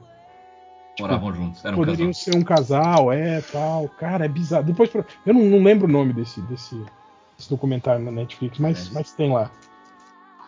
Moravam 0.99 1.33
juntos. 1.33 1.63
Era 1.63 1.73
um 1.73 1.79
poderiam 1.79 2.07
casal. 2.09 2.23
ser 2.23 2.35
um 2.35 2.43
casal, 2.43 3.11
é, 3.13 3.41
tal. 3.41 3.87
Cara, 3.89 4.25
é 4.25 4.27
bizarro. 4.27 4.65
Depois, 4.65 4.93
eu 5.25 5.33
não, 5.33 5.41
não 5.41 5.63
lembro 5.63 5.87
o 5.87 5.91
nome 5.91 6.13
desse, 6.13 6.41
desse, 6.41 6.75
desse 7.37 7.49
documentário 7.49 8.03
na 8.03 8.11
Netflix, 8.11 8.59
mas, 8.59 8.87
É. 8.87 8.93
mas 8.93 9.13
tem 9.13 9.31
lá. 9.31 9.49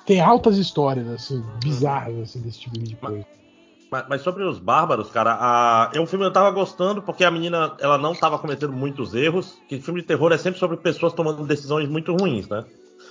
Tem 0.05 0.19
altas 0.19 0.57
histórias, 0.57 1.07
assim, 1.07 1.43
bizarras, 1.63 2.19
assim, 2.19 2.41
desse 2.41 2.59
tipo 2.61 2.77
de 2.79 2.95
coisa. 2.95 3.25
Mas, 3.91 4.05
mas 4.09 4.21
sobre 4.21 4.43
os 4.43 4.57
bárbaros, 4.59 5.09
cara, 5.11 5.37
a, 5.39 5.91
é 5.93 5.99
um 5.99 6.05
filme 6.07 6.25
que 6.25 6.29
eu 6.29 6.33
tava 6.33 6.49
gostando 6.51 7.01
porque 7.01 7.23
a 7.23 7.29
menina 7.31 7.75
ela 7.79 7.97
não 7.97 8.15
tava 8.15 8.39
cometendo 8.39 8.73
muitos 8.73 9.13
erros. 9.13 9.61
Que 9.69 9.79
filme 9.79 10.01
de 10.01 10.07
terror 10.07 10.31
é 10.31 10.37
sempre 10.37 10.59
sobre 10.59 10.77
pessoas 10.77 11.13
tomando 11.13 11.45
decisões 11.45 11.87
muito 11.87 12.15
ruins, 12.15 12.47
né? 12.49 12.65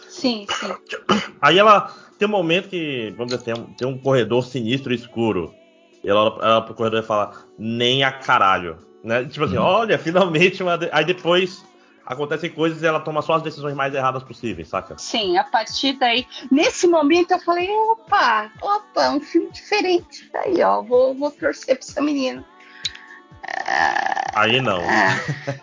sim, 0.08 0.46
sim. 0.50 0.74
Aí 1.40 1.58
ela 1.58 1.90
tem 2.18 2.28
um 2.28 2.30
momento 2.30 2.68
que, 2.68 3.12
vamos 3.16 3.32
dizer, 3.32 3.42
tem 3.44 3.54
um, 3.54 3.66
tem 3.74 3.88
um 3.88 3.96
corredor 3.98 4.44
sinistro 4.44 4.92
e 4.92 4.96
escuro. 4.96 5.54
E 6.04 6.10
ela 6.10 6.36
olha 6.36 6.62
pro 6.62 6.74
corredor 6.74 7.00
e 7.00 7.06
fala, 7.06 7.32
nem 7.58 8.02
a 8.04 8.12
caralho. 8.12 8.76
Né? 9.02 9.24
Tipo 9.24 9.44
assim, 9.46 9.56
olha, 9.56 9.98
finalmente 9.98 10.62
uma. 10.62 10.76
de- 10.76 10.88
Aí 10.92 11.04
depois 11.04 11.64
acontecem 12.06 12.50
coisas 12.50 12.82
e 12.82 12.86
ela 12.86 13.00
toma 13.00 13.22
só 13.22 13.34
as 13.34 13.42
decisões 13.42 13.74
mais 13.74 13.94
erradas 13.94 14.22
possíveis, 14.22 14.68
saca? 14.68 14.96
Sim, 14.98 15.36
a 15.38 15.44
partir 15.44 15.94
daí, 15.94 16.26
nesse 16.50 16.86
momento 16.86 17.32
eu 17.32 17.40
falei, 17.40 17.70
opa, 17.70 18.50
opa, 18.60 19.10
um 19.10 19.20
filme 19.20 19.50
diferente. 19.50 20.30
Aí, 20.34 20.62
ó, 20.62 20.82
vou, 20.82 21.14
vou 21.14 21.30
torcer 21.30 21.78
pra 21.78 21.86
essa 21.88 22.02
menina. 22.02 22.44
Aí 24.34 24.60
não. 24.60 24.82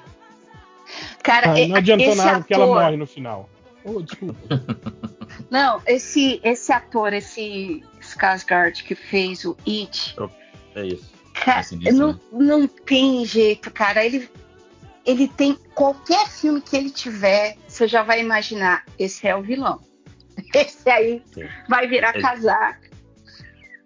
Cara, 1.24 1.52
Ah, 1.52 1.68
não 1.68 1.76
adiantou 1.76 2.08
esse 2.08 2.18
nada 2.18 2.40
porque 2.40 2.54
ela 2.54 2.66
ator- 2.66 2.82
morre 2.84 2.98
no 2.98 3.06
final. 3.08 3.50
Oh, 3.84 4.02
desculpa. 4.02 4.40
Não, 5.50 5.82
esse, 5.88 6.40
esse 6.44 6.72
ator, 6.72 7.14
esse 7.14 7.84
Skarsgård 8.02 8.84
que 8.84 8.94
fez 8.94 9.46
o 9.46 9.56
It, 9.66 10.16
É 10.76 10.86
isso. 10.86 11.10
cara, 11.34 11.64
sinistro, 11.64 11.98
não, 11.98 12.14
né? 12.14 12.20
não 12.32 12.68
tem 12.68 13.26
jeito, 13.26 13.72
cara. 13.72 14.06
Ele, 14.06 14.30
ele 15.10 15.28
tem 15.28 15.56
qualquer 15.74 16.28
filme 16.28 16.62
que 16.62 16.76
ele 16.78 16.90
tiver, 16.90 17.58
você 17.68 17.88
já 17.88 18.04
vai 18.04 18.20
imaginar, 18.22 18.86
esse 18.98 19.28
é 19.28 19.36
o 19.36 19.42
vilão. 19.42 19.80
Esse 20.56 20.90
aí 20.90 21.22
Sim. 21.34 21.48
vai 21.68 21.86
virar 21.88 22.14
Ele- 22.14 22.22
casaco. 22.22 22.80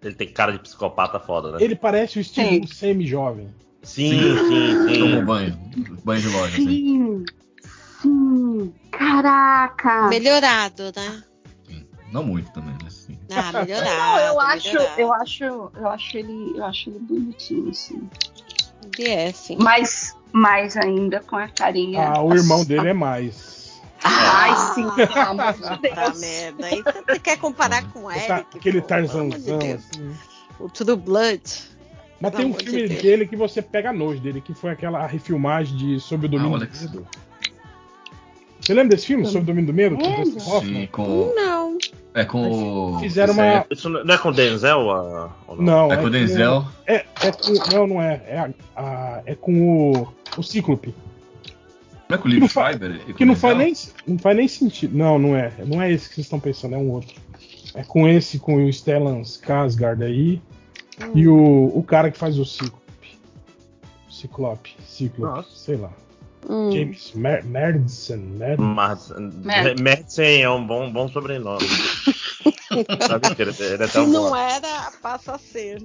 Ele 0.02 0.14
tem 0.14 0.32
cara 0.32 0.52
de 0.52 0.58
psicopata 0.60 1.18
foda, 1.18 1.50
né? 1.52 1.58
Ele 1.60 1.74
parece 1.74 2.18
o 2.18 2.20
estilo 2.20 2.66
semi-jovem. 2.68 3.52
Sim, 3.82 4.36
sim, 4.46 4.76
sim. 4.84 4.98
Toma 5.00 5.16
um 5.16 5.24
banho. 5.24 5.58
Banho 6.04 6.20
de 6.20 6.28
loja, 6.28 6.56
assim. 6.56 6.64
Sim, 6.64 7.24
sim, 8.02 8.74
caraca. 8.92 10.08
Melhorado, 10.08 10.92
né? 10.94 11.22
Não 12.12 12.22
muito 12.22 12.52
também, 12.52 12.72
né? 12.74 12.86
Assim. 12.86 13.18
Ah, 13.32 13.50
Não, 13.52 13.60
melhorar. 13.64 14.26
eu 14.26 14.40
acho, 14.40 14.76
eu 14.76 15.12
acho, 15.14 15.44
eu 15.44 15.88
acho 15.88 16.16
ele, 16.16 16.52
eu 16.56 16.64
acho 16.64 16.90
ele 16.90 16.98
bonitinho, 17.00 17.70
assim. 17.70 18.08
Ele 18.98 19.08
é, 19.08 19.32
sim. 19.32 19.56
Mas, 19.58 20.14
mais 20.34 20.76
ainda 20.76 21.20
com 21.20 21.36
a 21.36 21.46
carinha. 21.48 22.08
Ah, 22.08 22.20
o 22.22 22.34
irmão 22.34 22.64
dele 22.64 22.88
é 22.88 22.92
mais. 22.92 23.80
Ai, 24.02 24.74
sim, 24.74 24.90
pelo 24.90 25.18
amor 25.20 25.52
de 25.54 25.60
Tá 25.62 25.76
Deus. 26.08 26.20
merda. 26.20 26.66
Aí 26.66 26.82
você 26.82 27.18
quer 27.20 27.38
comparar 27.38 27.88
com 27.92 28.00
o 28.06 28.08
Tá- 28.08 28.16
Eric? 28.38 28.58
aquele 28.58 28.80
pô, 28.80 28.82
de 28.82 28.88
Tarzanzão, 28.88 29.58
Deus. 29.58 29.84
assim. 29.92 30.10
O 30.58 30.68
True 30.68 30.96
Blood. 30.96 31.42
Mas 32.20 32.30
Pelo 32.32 32.42
tem 32.42 32.52
um 32.52 32.56
de 32.56 32.64
filme 32.64 32.88
Deus. 32.88 33.02
dele 33.02 33.26
que 33.26 33.36
você 33.36 33.62
pega 33.62 33.92
nojo 33.92 34.20
dele, 34.20 34.40
que 34.40 34.52
foi 34.54 34.72
aquela 34.72 35.06
refilmagem 35.06 35.76
de 35.76 36.00
Sob 36.00 36.26
o 36.26 36.28
Domínio 36.28 36.56
Ah, 36.56 36.58
do. 36.58 36.66
Medo. 36.66 37.06
Você 38.60 38.74
lembra 38.74 38.96
desse 38.96 39.06
filme, 39.06 39.24
Sob 39.26 39.38
o 39.38 39.44
Domínio 39.44 39.66
do 39.66 39.72
Medo? 39.74 39.96
Sim, 40.60 40.86
com. 40.90 41.32
Não. 41.34 41.63
É 42.14 42.24
com 42.24 42.94
o. 42.94 42.98
Fizeram 43.00 43.34
uma- 43.34 43.44
é- 43.44 43.66
Isso 43.72 43.88
não 43.88 44.14
é 44.14 44.18
com 44.18 44.28
o 44.28 44.32
Denzel? 44.32 44.90
ah, 44.90 45.30
ou 45.48 45.60
Não, 45.60 45.92
É 45.92 45.96
com 45.96 46.04
o 46.04 46.10
Denzel. 46.10 46.64
É, 46.86 47.04
é 47.22 47.32
com, 47.32 47.74
não, 47.74 47.86
não 47.88 48.00
é. 48.02 48.22
É, 48.26 48.38
a- 48.38 48.50
a- 48.76 49.22
é 49.26 49.34
com 49.34 49.92
o, 49.92 50.08
o 50.38 50.42
Cíclope. 50.42 50.94
Não 52.08 52.16
é 52.16 52.18
com 52.18 52.28
o 52.28 52.30
Liv 52.30 52.46
Schreiber? 52.48 53.00
e 53.08 53.12
com 53.12 53.14
Que 53.14 53.24
o 53.24 53.26
não 53.26 53.34
faz, 53.34 53.58
nem, 53.58 53.74
não 54.06 54.18
faz 54.18 54.36
nem 54.36 54.46
sentido. 54.46 54.96
Não, 54.96 55.18
não 55.18 55.34
é. 55.34 55.52
Não 55.66 55.82
é 55.82 55.90
esse 55.90 56.08
que 56.08 56.14
vocês 56.14 56.26
estão 56.26 56.38
pensando, 56.38 56.74
é 56.76 56.78
um 56.78 56.90
outro. 56.92 57.14
É 57.74 57.82
com 57.82 58.06
esse, 58.06 58.38
com 58.38 58.64
o 58.64 58.72
Stellan 58.72 59.22
Skarsgård 59.22 60.02
aí. 60.04 60.40
E 61.14 61.26
o, 61.26 61.72
o 61.74 61.82
cara 61.82 62.12
que 62.12 62.16
faz 62.18 62.38
o 62.38 62.44
Cíclope. 62.44 63.18
Ciclope. 64.08 64.76
Ciclope, 64.86 65.48
sei 65.52 65.76
lá. 65.76 65.90
Hum. 66.48 66.70
James 66.72 67.12
Mer 67.14 67.44
Merdsen. 67.44 68.18
Mer- 68.18 68.58
Madsen 69.80 70.42
é 70.42 70.50
um 70.50 70.66
bom, 70.66 70.90
bom 70.92 71.08
sobrenome. 71.08 71.66
Sabe 73.06 73.34
que 73.34 73.42
ele, 73.42 73.52
ele 73.60 73.82
é 73.82 73.86
Se 73.86 73.92
tão 73.94 74.06
não 74.06 74.30
bom. 74.30 74.36
era, 74.36 74.90
passa 75.02 75.34
a 75.34 75.38
ser. 75.38 75.78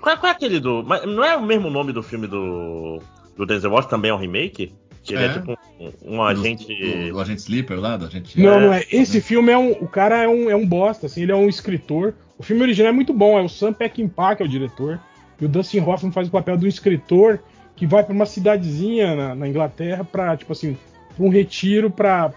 Qual, 0.00 0.16
qual 0.18 0.26
é 0.32 0.34
aquele 0.34 0.60
do. 0.60 0.82
Mas 0.82 1.04
não 1.06 1.24
é 1.24 1.36
o 1.36 1.42
mesmo 1.42 1.70
nome 1.70 1.92
do 1.92 2.02
filme 2.02 2.26
do. 2.26 3.00
Do 3.36 3.46
Denzel 3.46 3.70
Washington? 3.70 3.90
Também 3.90 4.10
é 4.10 4.14
um 4.14 4.18
remake? 4.18 4.74
Que 5.02 5.14
ele 5.14 5.24
é, 5.24 5.26
É. 5.26 5.32
tipo 5.34 5.58
um, 5.80 6.14
um 6.16 6.22
agente. 6.22 7.10
O, 7.12 7.16
o 7.16 7.20
agente 7.20 7.40
Sleeper 7.42 7.78
lá, 7.80 7.96
do 7.96 8.06
agente. 8.06 8.40
Não, 8.40 8.60
não 8.60 8.72
é. 8.72 8.84
Esse 8.90 9.20
filme 9.20 9.50
é 9.52 9.58
um. 9.58 9.72
O 9.72 9.88
cara 9.88 10.22
é 10.22 10.28
um, 10.28 10.50
é 10.50 10.56
um 10.56 10.66
bosta, 10.66 11.06
assim, 11.06 11.22
ele 11.22 11.32
é 11.32 11.36
um 11.36 11.48
escritor. 11.48 12.14
O 12.38 12.42
filme 12.42 12.62
original 12.62 12.90
é 12.90 12.92
muito 12.92 13.12
bom, 13.12 13.38
é 13.38 13.42
o 13.42 13.48
Sam 13.48 13.72
Peckinpah 13.72 14.34
que 14.36 14.42
é 14.42 14.46
o 14.46 14.48
diretor. 14.48 15.00
E 15.42 15.44
o 15.44 15.48
Dustin 15.48 15.80
Hoffman 15.80 16.12
faz 16.12 16.28
o 16.28 16.30
papel 16.30 16.56
do 16.56 16.68
escritor 16.68 17.40
que 17.74 17.84
vai 17.84 18.04
pra 18.04 18.14
uma 18.14 18.24
cidadezinha 18.24 19.16
na, 19.16 19.34
na 19.34 19.48
Inglaterra 19.48 20.04
pra, 20.04 20.36
tipo 20.36 20.52
assim, 20.52 20.78
um 21.18 21.28
retiro 21.28 21.90
pra 21.90 22.30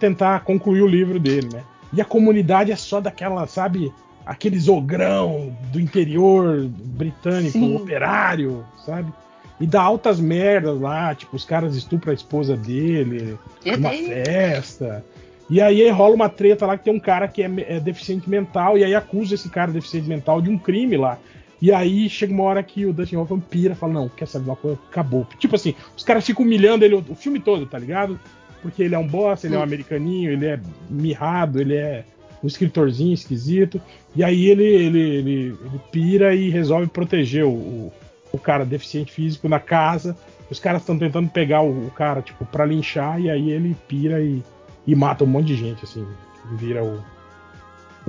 tentar 0.00 0.40
concluir 0.40 0.82
o 0.82 0.86
livro 0.86 1.20
dele, 1.20 1.48
né? 1.52 1.62
E 1.92 2.00
a 2.00 2.04
comunidade 2.04 2.72
é 2.72 2.76
só 2.76 3.00
daquela, 3.00 3.46
sabe, 3.46 3.92
aqueles 4.26 4.66
ogrão 4.66 5.56
do 5.70 5.78
interior 5.80 6.68
britânico, 6.68 7.52
Sim. 7.52 7.76
operário, 7.76 8.64
sabe? 8.84 9.12
E 9.60 9.66
dá 9.66 9.80
altas 9.80 10.18
merdas 10.18 10.80
lá, 10.80 11.14
tipo, 11.14 11.36
os 11.36 11.44
caras 11.44 11.76
estupram 11.76 12.10
a 12.10 12.14
esposa 12.14 12.56
dele 12.56 13.38
Deus. 13.62 13.78
festa. 14.08 15.04
E 15.50 15.60
aí 15.60 15.88
rola 15.90 16.14
uma 16.14 16.28
treta 16.28 16.66
lá 16.66 16.76
que 16.76 16.84
tem 16.84 16.92
um 16.94 17.00
cara 17.00 17.26
que 17.26 17.42
é, 17.42 17.50
é 17.68 17.80
deficiente 17.80 18.28
mental 18.28 18.76
e 18.76 18.84
aí 18.84 18.94
acusa 18.94 19.34
esse 19.34 19.48
cara 19.48 19.72
deficiente 19.72 20.08
mental 20.08 20.42
de 20.42 20.50
um 20.50 20.58
crime 20.58 20.96
lá. 20.96 21.18
E 21.60 21.72
aí 21.72 22.08
chega 22.08 22.32
uma 22.32 22.44
hora 22.44 22.62
que 22.62 22.86
o 22.86 22.92
Dustin 22.92 23.16
Hoffman 23.16 23.40
pira 23.40 23.72
e 23.72 23.76
fala, 23.76 23.94
não, 23.94 24.08
quer 24.08 24.26
saber 24.26 24.46
uma 24.46 24.56
coisa? 24.56 24.78
Acabou. 24.90 25.26
Tipo 25.38 25.56
assim, 25.56 25.74
os 25.96 26.04
caras 26.04 26.24
ficam 26.24 26.44
humilhando 26.44 26.84
ele 26.84 26.94
o, 26.94 27.14
filme 27.14 27.40
todo, 27.40 27.66
tá 27.66 27.78
ligado? 27.78 28.18
Porque 28.62 28.82
ele 28.82 28.94
é 28.94 28.98
um 28.98 29.06
boss, 29.06 29.44
ele 29.44 29.54
é 29.54 29.58
um 29.58 29.62
americaninho, 29.62 30.30
ele 30.30 30.46
é 30.46 30.60
mirrado, 30.88 31.60
ele 31.60 31.74
é 31.74 32.04
um 32.42 32.46
escritorzinho 32.46 33.12
esquisito. 33.12 33.80
E 34.14 34.22
aí 34.22 34.46
ele, 34.46 34.64
ele, 34.64 35.00
ele, 35.00 35.30
ele 35.30 35.80
pira 35.90 36.34
e 36.34 36.48
resolve 36.48 36.86
proteger 36.86 37.44
o, 37.44 37.50
o, 37.50 37.92
o 38.32 38.38
cara 38.38 38.64
deficiente 38.64 39.12
físico 39.12 39.48
na 39.48 39.58
casa. 39.58 40.16
Os 40.48 40.60
caras 40.60 40.82
estão 40.82 40.98
tentando 40.98 41.28
pegar 41.28 41.62
o, 41.62 41.88
o 41.88 41.90
cara, 41.90 42.22
tipo, 42.22 42.46
pra 42.46 42.64
linchar, 42.64 43.20
e 43.20 43.28
aí 43.30 43.50
ele 43.50 43.76
pira 43.88 44.20
e, 44.20 44.42
e 44.88 44.96
mata 44.96 45.22
um 45.22 45.26
monte 45.26 45.48
de 45.48 45.56
gente, 45.56 45.84
assim. 45.84 46.06
Vira 46.52 46.82
o. 46.82 47.04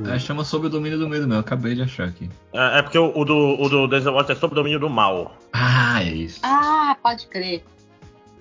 É, 0.08 0.18
chama 0.18 0.46
Sob 0.46 0.68
o 0.68 0.70
Domínio 0.70 0.98
do 0.98 1.10
Medo 1.10 1.28
mesmo, 1.28 1.42
acabei 1.42 1.76
de 1.76 1.82
achar 1.82 2.08
aqui. 2.08 2.30
É, 2.54 2.80
é 2.80 2.82
porque 2.82 2.98
o, 2.98 3.12
o 3.14 3.26
do, 3.26 3.36
o 3.60 3.68
do 3.68 3.86
Denzel 3.86 4.14
Washington 4.14 4.32
é 4.32 4.36
sob 4.38 4.54
o 4.54 4.56
domínio 4.56 4.80
do 4.80 4.90
mal. 4.90 5.36
Ah, 5.52 6.02
é 6.02 6.10
isso. 6.10 6.40
Ah, 6.42 6.96
pode 7.04 7.28
crer. 7.28 7.66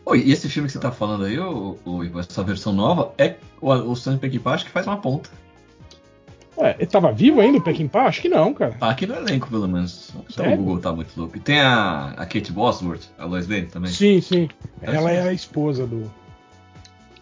Oi, 0.07 0.21
e 0.21 0.31
esse 0.31 0.49
filme 0.49 0.69
que 0.69 0.73
você 0.73 0.79
tá 0.79 0.93
falando 0.93 1.25
aí, 1.25 1.37
o, 1.37 1.77
o, 1.85 2.19
essa 2.21 2.45
versão 2.45 2.73
nova, 2.73 3.13
é 3.19 3.35
o, 3.61 3.73
o 3.73 3.97
Sam 3.97 4.19
Peckinpah 4.19 4.55
acho 4.55 4.67
que 4.67 4.71
faz 4.71 4.87
uma 4.87 4.99
ponta. 4.99 5.29
Ué, 6.57 6.77
ele 6.79 6.87
tava 6.87 7.11
vivo 7.11 7.41
ainda, 7.41 7.59
o 7.59 7.63
Peckinpah? 7.63 8.05
Acho 8.05 8.23
que 8.23 8.29
não, 8.29 8.55
cara. 8.55 8.75
Tá 8.75 8.91
aqui 8.91 9.05
no 9.05 9.17
elenco, 9.17 9.49
pelo 9.49 9.67
menos. 9.67 10.13
Só 10.29 10.43
Sério? 10.43 10.55
o 10.55 10.57
Google 10.59 10.79
tá 10.79 10.93
muito 10.93 11.11
louco. 11.17 11.37
E 11.37 11.41
tem 11.41 11.61
a, 11.61 12.11
a 12.17 12.25
Kate 12.25 12.53
Bosworth, 12.53 13.07
a 13.19 13.25
Lois 13.25 13.49
Lane 13.49 13.67
também. 13.67 13.91
Sim, 13.91 14.21
sim. 14.21 14.49
É 14.81 14.95
Ela 14.95 15.11
é 15.11 15.29
a 15.29 15.33
esposa 15.33 15.85
do. 15.85 16.09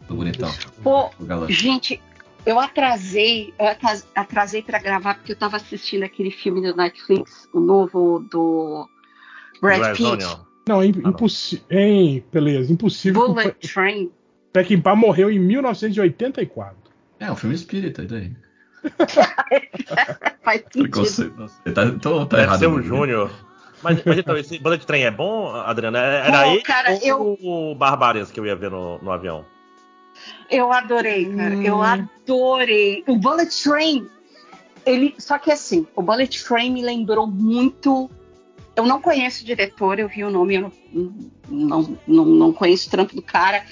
Do 0.08 0.14
bonitão. 0.14 0.50
Pô, 0.82 1.10
gente, 1.48 2.00
eu 2.44 2.60
atrasei, 2.60 3.52
eu 3.58 3.66
atras- 3.66 4.06
atrasei 4.14 4.62
para 4.62 4.78
gravar 4.78 5.14
porque 5.16 5.32
eu 5.32 5.36
tava 5.36 5.56
assistindo 5.56 6.04
aquele 6.04 6.30
filme 6.30 6.60
do 6.62 6.76
Netflix, 6.76 7.48
o 7.52 7.60
novo 7.60 8.20
do 8.30 8.88
Brad 9.60 9.96
Pitt, 9.96 10.24
Não, 10.68 10.80
é 10.82 10.86
impossível. 10.86 11.64
Hein, 11.70 12.24
beleza, 12.32 12.72
impossível. 12.72 13.20
que 13.22 13.28
Bullet 13.28 13.52
Pe- 13.52 13.68
Train. 13.68 14.10
Peckinpah 14.52 14.94
morreu 14.96 15.30
em 15.30 15.38
1984. 15.38 16.76
É, 17.18 17.30
um 17.30 17.36
filme 17.36 17.54
espírita, 17.54 18.02
e 18.02 18.06
daí? 18.06 18.32
Faz. 20.42 20.62
Nossa, 21.36 21.60
tá, 21.74 21.84
então 21.86 22.26
tá 22.26 22.36
Deve 22.36 22.48
errado. 22.48 22.58
ser 22.60 22.70
né? 22.70 22.82
Júnior. 22.82 23.30
Mas, 23.82 24.02
mas 24.04 24.18
então, 24.18 24.36
esse 24.36 24.58
Bullet 24.58 24.86
Train 24.86 25.02
é 25.02 25.10
bom, 25.10 25.48
Adriana? 25.54 25.98
É- 25.98 26.28
Era 26.28 26.38
aí 26.40 26.62
cara, 26.62 26.92
ou 26.92 27.00
eu- 27.02 27.38
o 27.42 27.74
Barbarians 27.74 28.30
que 28.30 28.40
eu 28.40 28.46
ia 28.46 28.56
ver 28.56 28.70
no, 28.70 28.98
no 29.02 29.10
avião? 29.10 29.44
Eu 30.50 30.72
adorei, 30.72 31.26
cara. 31.34 31.54
Eu 31.56 31.82
adorei. 31.82 33.04
O 33.06 33.16
Bullet 33.16 33.50
Train, 33.62 34.08
ele. 34.84 35.14
Só 35.18 35.38
que 35.38 35.50
assim, 35.50 35.86
o 35.94 36.02
Bullet 36.02 36.44
Train 36.44 36.72
me 36.72 36.82
lembrou 36.82 37.26
muito. 37.26 38.10
Eu 38.74 38.84
não 38.84 39.00
conheço 39.00 39.42
o 39.42 39.46
diretor, 39.46 39.98
eu 39.98 40.06
vi 40.08 40.22
o 40.22 40.30
nome, 40.30 40.54
eu 40.56 40.60
não, 40.92 41.12
não, 41.48 41.98
não, 42.06 42.24
não 42.26 42.52
conheço 42.52 42.88
o 42.88 42.90
trampo 42.90 43.14
do 43.16 43.22
cara. 43.22 43.64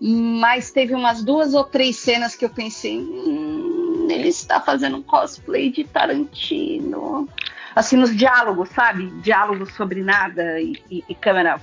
Mas 0.00 0.70
teve 0.70 0.94
umas 0.94 1.22
duas 1.22 1.52
ou 1.54 1.64
três 1.64 1.96
cenas 1.96 2.34
que 2.34 2.44
eu 2.44 2.50
pensei. 2.50 2.98
Hum, 2.98 4.06
ele 4.10 4.28
está 4.28 4.60
fazendo 4.60 4.96
um 4.98 5.02
cosplay 5.02 5.70
de 5.70 5.84
Tarantino. 5.84 7.28
Assim, 7.74 7.96
nos 7.96 8.14
diálogos, 8.16 8.68
sabe? 8.70 9.06
Diálogos 9.20 9.72
sobre 9.74 10.02
nada 10.02 10.60
e, 10.60 10.72
e- 10.90 11.04
e 11.08 11.14
câmera. 11.14 11.60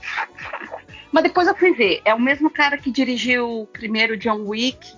Mas 1.18 1.24
depois 1.24 1.48
eu 1.48 1.56
fui 1.56 1.74
ver. 1.74 2.00
É 2.06 2.14
o 2.14 2.22
mesmo 2.22 2.48
cara 2.48 2.78
que 2.78 2.92
dirigiu 2.92 3.62
o 3.62 3.66
primeiro 3.66 4.16
John 4.16 4.44
Wick, 4.46 4.94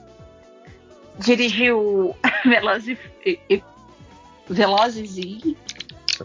dirigiu 1.17 2.13
Velozes 2.43 2.97
e, 3.25 3.63
Velozes 4.49 5.17
e 5.17 5.57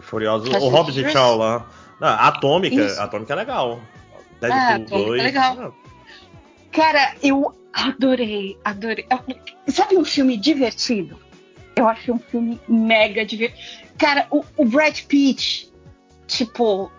Furioso. 0.01 0.51
Fast 0.51 0.65
O 0.65 0.67
Hobbs 0.67 0.97
e? 0.97 1.09
Shaw 1.09 1.37
lá. 1.37 1.65
Não, 2.01 2.09
Atômica, 2.09 2.75
Isso. 2.75 2.99
Atômica 2.99 3.31
é 3.31 3.35
legal. 3.37 3.79
Ah, 4.11 4.17
Deadpool 4.41 4.73
Atômica 4.73 4.95
é 4.95 5.05
2. 5.05 5.23
legal. 5.23 5.75
Cara, 6.73 7.15
eu 7.23 7.55
adorei, 7.71 8.57
adorei. 8.65 9.07
Sabe 9.69 9.95
um 9.95 10.03
filme 10.03 10.35
divertido? 10.35 11.17
Eu 11.73 11.87
achei 11.87 12.13
um 12.13 12.19
filme 12.19 12.59
mega 12.67 13.25
divertido. 13.25 13.61
Cara, 13.97 14.27
o, 14.29 14.43
o 14.57 14.65
Brad 14.65 14.99
Pitt, 15.03 15.71
tipo, 16.27 16.91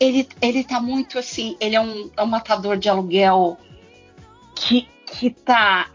ele, 0.00 0.28
ele 0.40 0.64
tá 0.64 0.80
muito 0.80 1.18
assim, 1.18 1.56
ele 1.60 1.74
é 1.74 1.80
um, 1.80 2.10
é 2.16 2.22
um 2.22 2.26
matador 2.26 2.76
de 2.76 2.88
aluguel 2.88 3.58
que, 4.54 4.88
que 5.06 5.30
tá. 5.30 5.90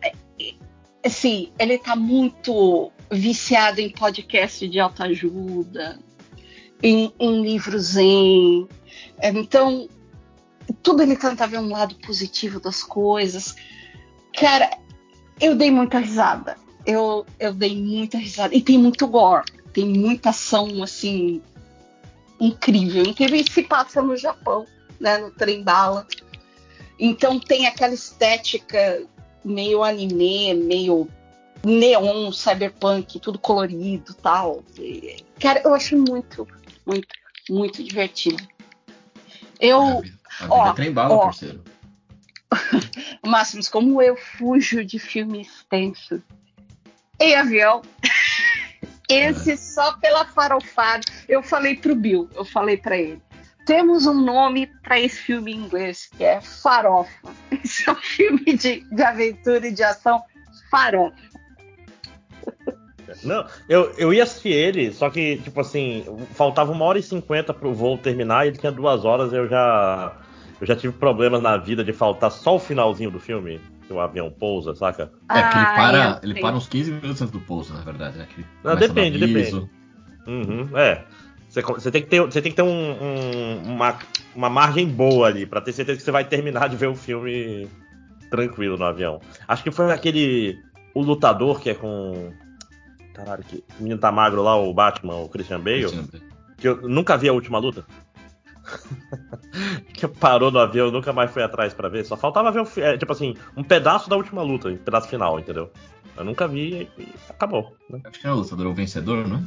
Assim, 1.05 1.51
ele 1.59 1.77
tá 1.77 1.95
muito 1.95 2.91
viciado 3.11 3.81
em 3.81 3.89
podcast 3.89 4.67
de 4.67 4.79
autoajuda, 4.79 5.99
em, 6.81 7.13
em 7.19 7.41
livros 7.41 7.83
zen. 7.93 8.67
Então, 9.21 9.87
tudo 10.81 11.03
ele 11.03 11.15
tenta 11.15 11.47
ver 11.47 11.59
um 11.59 11.69
lado 11.69 11.95
positivo 11.95 12.59
das 12.59 12.83
coisas. 12.83 13.55
Cara, 14.37 14.69
eu 15.39 15.55
dei 15.55 15.71
muita 15.71 15.99
risada. 15.99 16.57
Eu, 16.85 17.25
eu 17.39 17.53
dei 17.53 17.75
muita 17.81 18.17
risada. 18.17 18.55
E 18.55 18.61
tem 18.61 18.77
muito 18.77 19.07
gore. 19.07 19.45
Tem 19.73 19.85
muita 19.85 20.29
ação, 20.29 20.83
assim, 20.83 21.41
incrível. 22.39 23.03
Incrível. 23.03 23.39
E 23.39 23.49
se 23.49 23.63
passa 23.63 24.01
no 24.01 24.15
Japão, 24.17 24.65
né? 24.99 25.17
No 25.17 25.31
trem 25.31 25.63
bala. 25.63 26.07
Então 26.99 27.39
tem 27.39 27.67
aquela 27.67 27.93
estética 27.93 29.03
meio 29.43 29.83
anime, 29.83 30.53
meio 30.53 31.09
neon, 31.63 32.31
cyberpunk, 32.31 33.19
tudo 33.19 33.39
colorido 33.39 34.13
tal. 34.15 34.63
E, 34.77 35.23
Cara, 35.39 35.61
eu 35.63 35.73
achei 35.73 35.97
muito, 35.97 36.47
muito, 36.85 37.07
muito 37.49 37.83
divertido. 37.83 38.47
Eu. 39.59 39.81
A 39.81 40.01
vida 40.01 40.17
ó, 40.49 40.69
é 40.69 40.73
trem 40.73 40.91
bala, 40.91 41.13
ó, 41.15 41.19
parceiro. 41.25 41.63
Máximos, 43.25 43.67
como 43.67 44.01
eu 44.01 44.15
fujo 44.15 44.83
de 44.85 44.99
filmes 44.99 45.65
tensos 45.69 46.21
em 47.19 47.35
avião. 47.35 47.81
Esse 49.13 49.57
só 49.57 49.97
pela 49.97 50.25
farofada. 50.25 51.03
Eu 51.27 51.43
falei 51.43 51.75
pro 51.75 51.95
Bill, 51.95 52.29
eu 52.35 52.45
falei 52.45 52.77
para 52.77 52.97
ele. 52.97 53.21
Temos 53.65 54.05
um 54.05 54.13
nome 54.13 54.67
para 54.83 54.99
esse 54.99 55.17
filme 55.17 55.53
em 55.53 55.57
inglês, 55.57 56.09
que 56.17 56.23
é 56.23 56.41
Farofa. 56.41 57.09
Esse 57.63 57.89
é 57.89 57.93
um 57.93 57.95
filme 57.95 58.57
de, 58.57 58.81
de 58.81 59.03
aventura 59.03 59.67
e 59.67 59.71
de 59.71 59.83
ação 59.83 60.21
farofa. 60.69 61.15
Não, 63.23 63.45
eu, 63.69 63.93
eu 63.97 64.13
ia 64.13 64.23
assistir 64.23 64.49
ele, 64.49 64.91
só 64.91 65.09
que, 65.09 65.37
tipo 65.37 65.61
assim, 65.61 66.03
faltava 66.33 66.71
uma 66.71 66.83
hora 66.83 66.97
e 66.97 67.03
cinquenta 67.03 67.53
pro 67.53 67.73
voo 67.73 67.97
terminar 67.97 68.45
e 68.45 68.49
ele 68.49 68.57
tinha 68.57 68.71
duas 68.71 69.05
horas 69.05 69.31
eu 69.31 69.47
já. 69.47 70.17
Eu 70.59 70.67
já 70.67 70.75
tive 70.75 70.93
problemas 70.93 71.41
na 71.41 71.57
vida 71.57 71.83
de 71.83 71.91
faltar 71.91 72.31
só 72.31 72.55
o 72.55 72.59
finalzinho 72.59 73.11
do 73.11 73.19
filme, 73.19 73.59
que 73.93 73.97
o 73.97 74.01
avião 74.01 74.29
pousa, 74.31 74.73
saca? 74.75 75.11
É, 75.29 75.41
porque 75.43 75.57
ele 75.57 75.65
Ah, 75.67 75.73
para, 75.75 76.19
ele 76.23 76.41
para 76.41 76.55
uns 76.55 76.67
15 76.67 76.91
minutos 76.91 77.21
antes 77.21 77.31
do 77.31 77.39
pouso, 77.39 77.73
na 77.73 77.81
verdade. 77.81 78.17
Né? 78.17 78.27
Que 78.33 78.41
Não, 78.41 78.47
começa 78.73 78.85
a 78.85 78.87
dar 78.87 78.93
depende, 78.93 79.19
depende. 79.19 79.69
Uhum, 80.27 80.77
é. 80.77 81.05
Você, 81.49 81.91
tem 81.91 82.01
que 82.01 82.09
ter, 82.09 82.19
você 82.21 82.41
tem 82.41 82.51
que 82.51 82.55
ter 82.55 82.63
um- 82.63 82.67
um- 82.67 83.61
uma, 83.73 83.95
uma 84.35 84.49
margem 84.49 84.87
boa 84.87 85.27
ali, 85.27 85.45
pra 85.45 85.61
ter 85.61 85.71
certeza 85.71 85.97
que 85.97 86.03
você 86.03 86.11
vai 86.11 86.25
terminar 86.25 86.67
de 86.67 86.75
ver 86.75 86.87
o 86.87 86.95
filme 86.95 87.67
tranquilo 88.31 88.75
no 88.77 88.85
avião. 88.85 89.21
Acho 89.47 89.61
que 89.63 89.69
foi 89.69 89.91
aquele. 89.91 90.57
O 90.95 91.01
lutador 91.03 91.59
que 91.59 91.69
é 91.69 91.75
com. 91.75 92.31
Caralho, 93.13 93.43
que 93.43 93.63
o 93.79 93.83
menino 93.83 93.99
tá 93.99 94.11
magro 94.11 94.41
lá, 94.41 94.55
o 94.55 94.73
Batman, 94.73 95.17
o 95.17 95.29
Christian 95.29 95.59
Bale. 95.59 95.85
Que 96.57 96.67
eu 96.67 96.89
nunca 96.89 97.15
vi 97.17 97.29
a 97.29 97.33
última 97.33 97.59
luta. 97.59 97.85
que 99.93 100.07
parou 100.07 100.51
no 100.51 100.59
avião, 100.59 100.91
nunca 100.91 101.13
mais 101.13 101.31
foi 101.31 101.43
atrás 101.43 101.73
pra 101.73 101.89
ver. 101.89 102.05
Só 102.05 102.17
faltava 102.17 102.51
ver 102.51 102.61
o 102.61 102.67
é, 102.77 102.97
tipo 102.97 103.11
assim, 103.11 103.35
um 103.55 103.63
pedaço 103.63 104.09
da 104.09 104.15
última 104.15 104.41
luta, 104.41 104.69
um 104.69 104.77
pedaço 104.77 105.07
final, 105.07 105.39
entendeu? 105.39 105.71
Eu 106.15 106.23
nunca 106.23 106.47
vi 106.47 106.89
e 106.97 107.07
acabou. 107.29 107.75
Né? 107.89 108.01
Acho 108.03 108.19
que 108.19 108.27
é 108.27 108.31
o 108.31 108.35
lutador, 108.35 108.73
vencedor, 108.73 109.27
não 109.27 109.43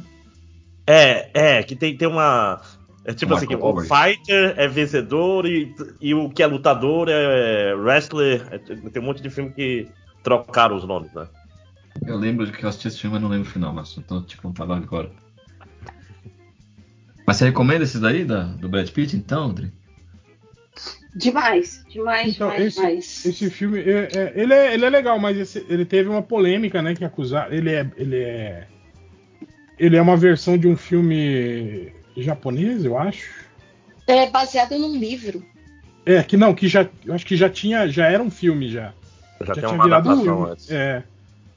É, 0.85 1.29
é, 1.33 1.63
que 1.63 1.75
tem, 1.75 1.95
tem 1.95 2.07
uma. 2.07 2.61
É 3.05 3.13
tipo 3.13 3.33
O 3.33 3.37
assim, 3.37 3.47
o 3.49 3.81
fighter 3.81 4.53
é 4.57 4.67
vencedor 4.67 5.45
e, 5.45 5.73
e 6.01 6.13
o 6.13 6.29
que 6.29 6.43
é 6.43 6.47
lutador 6.47 7.07
é 7.09 7.73
wrestler. 7.73 8.45
É, 8.51 8.57
tem 8.57 9.01
um 9.01 9.05
monte 9.05 9.21
de 9.21 9.29
filme 9.29 9.51
que 9.51 9.87
trocaram 10.23 10.75
os 10.75 10.83
nomes, 10.83 11.13
né? 11.13 11.27
Eu 12.05 12.17
lembro 12.17 12.45
de 12.45 12.51
que 12.51 12.63
eu 12.63 12.69
assisti 12.69 12.89
esse 12.89 12.99
filme, 12.99 13.13
mas 13.15 13.23
não 13.23 13.29
lembro 13.29 13.47
o 13.47 13.51
final, 13.51 13.73
mas 13.73 13.97
então 13.97 14.17
eu 14.17 14.23
te 14.23 14.37
contava 14.37 14.75
agora. 14.75 15.09
Mas 17.27 17.35
você 17.37 17.45
recomenda 17.45 17.83
esse 17.83 17.99
daí, 17.99 18.23
da, 18.23 18.43
do 18.43 18.69
Brad 18.69 18.89
Pitt, 18.89 19.17
então, 19.17 19.43
André? 19.49 19.67
Demais, 21.13 21.83
demais, 21.89 22.35
Então, 22.35 22.49
demais, 22.49 22.67
esse, 22.67 22.75
demais. 22.77 23.25
esse 23.25 23.49
filme, 23.49 23.79
é- 23.79 24.07
é- 24.13 24.33
ele, 24.35 24.53
é, 24.53 24.73
ele 24.73 24.85
é 24.85 24.89
legal, 24.89 25.19
mas 25.19 25.35
esse- 25.37 25.65
ele 25.67 25.83
teve 25.83 26.07
uma 26.07 26.21
polêmica, 26.21 26.81
né? 26.81 26.95
Que 26.95 27.03
acusar. 27.03 27.51
Ele 27.51 27.71
é, 27.71 27.85
ele 27.97 28.15
é. 28.17 28.67
Ele 29.77 29.97
é 29.97 30.01
uma 30.01 30.15
versão 30.15 30.57
de 30.57 30.67
um 30.67 30.77
filme 30.77 31.91
japonês, 32.15 32.85
eu 32.85 32.97
acho. 32.97 33.29
É 34.07 34.29
baseado 34.29 34.77
num 34.77 34.95
livro. 34.97 35.43
É, 36.05 36.23
que 36.23 36.37
não, 36.37 36.53
que 36.53 36.67
já. 36.67 36.87
Eu 37.05 37.13
acho 37.13 37.25
que 37.25 37.35
já 37.35 37.49
tinha. 37.49 37.87
Já 37.89 38.07
era 38.07 38.23
um 38.23 38.31
filme 38.31 38.69
já. 38.69 38.93
Já, 39.41 39.53
tem 39.53 39.63
tinha 39.63 39.69
uma 39.71 39.83
virado 39.83 40.09
adaptação 40.09 40.45
antes. 40.45 40.71
É. 40.71 41.03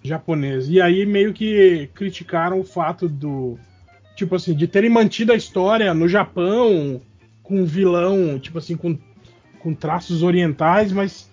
Japonês. 0.03 0.69
E 0.69 0.81
aí 0.81 1.05
meio 1.07 1.33
que 1.33 1.89
criticaram 1.95 2.59
o 2.59 2.65
fato 2.65 3.09
do. 3.09 3.59
Tipo 4.21 4.35
assim, 4.37 4.53
de 4.55 4.69
terem 4.69 4.91
mantido 4.91 5.33
a 5.33 5.35
história 5.35 5.95
no 5.95 6.07
Japão 6.07 7.01
com 7.43 7.63
um 7.63 7.65
vilão, 7.65 8.39
tipo 8.39 8.59
assim, 8.59 8.77
com, 8.77 8.99
com 9.59 9.73
traços 9.75 10.23
orientais, 10.23 10.93
mas 10.93 11.31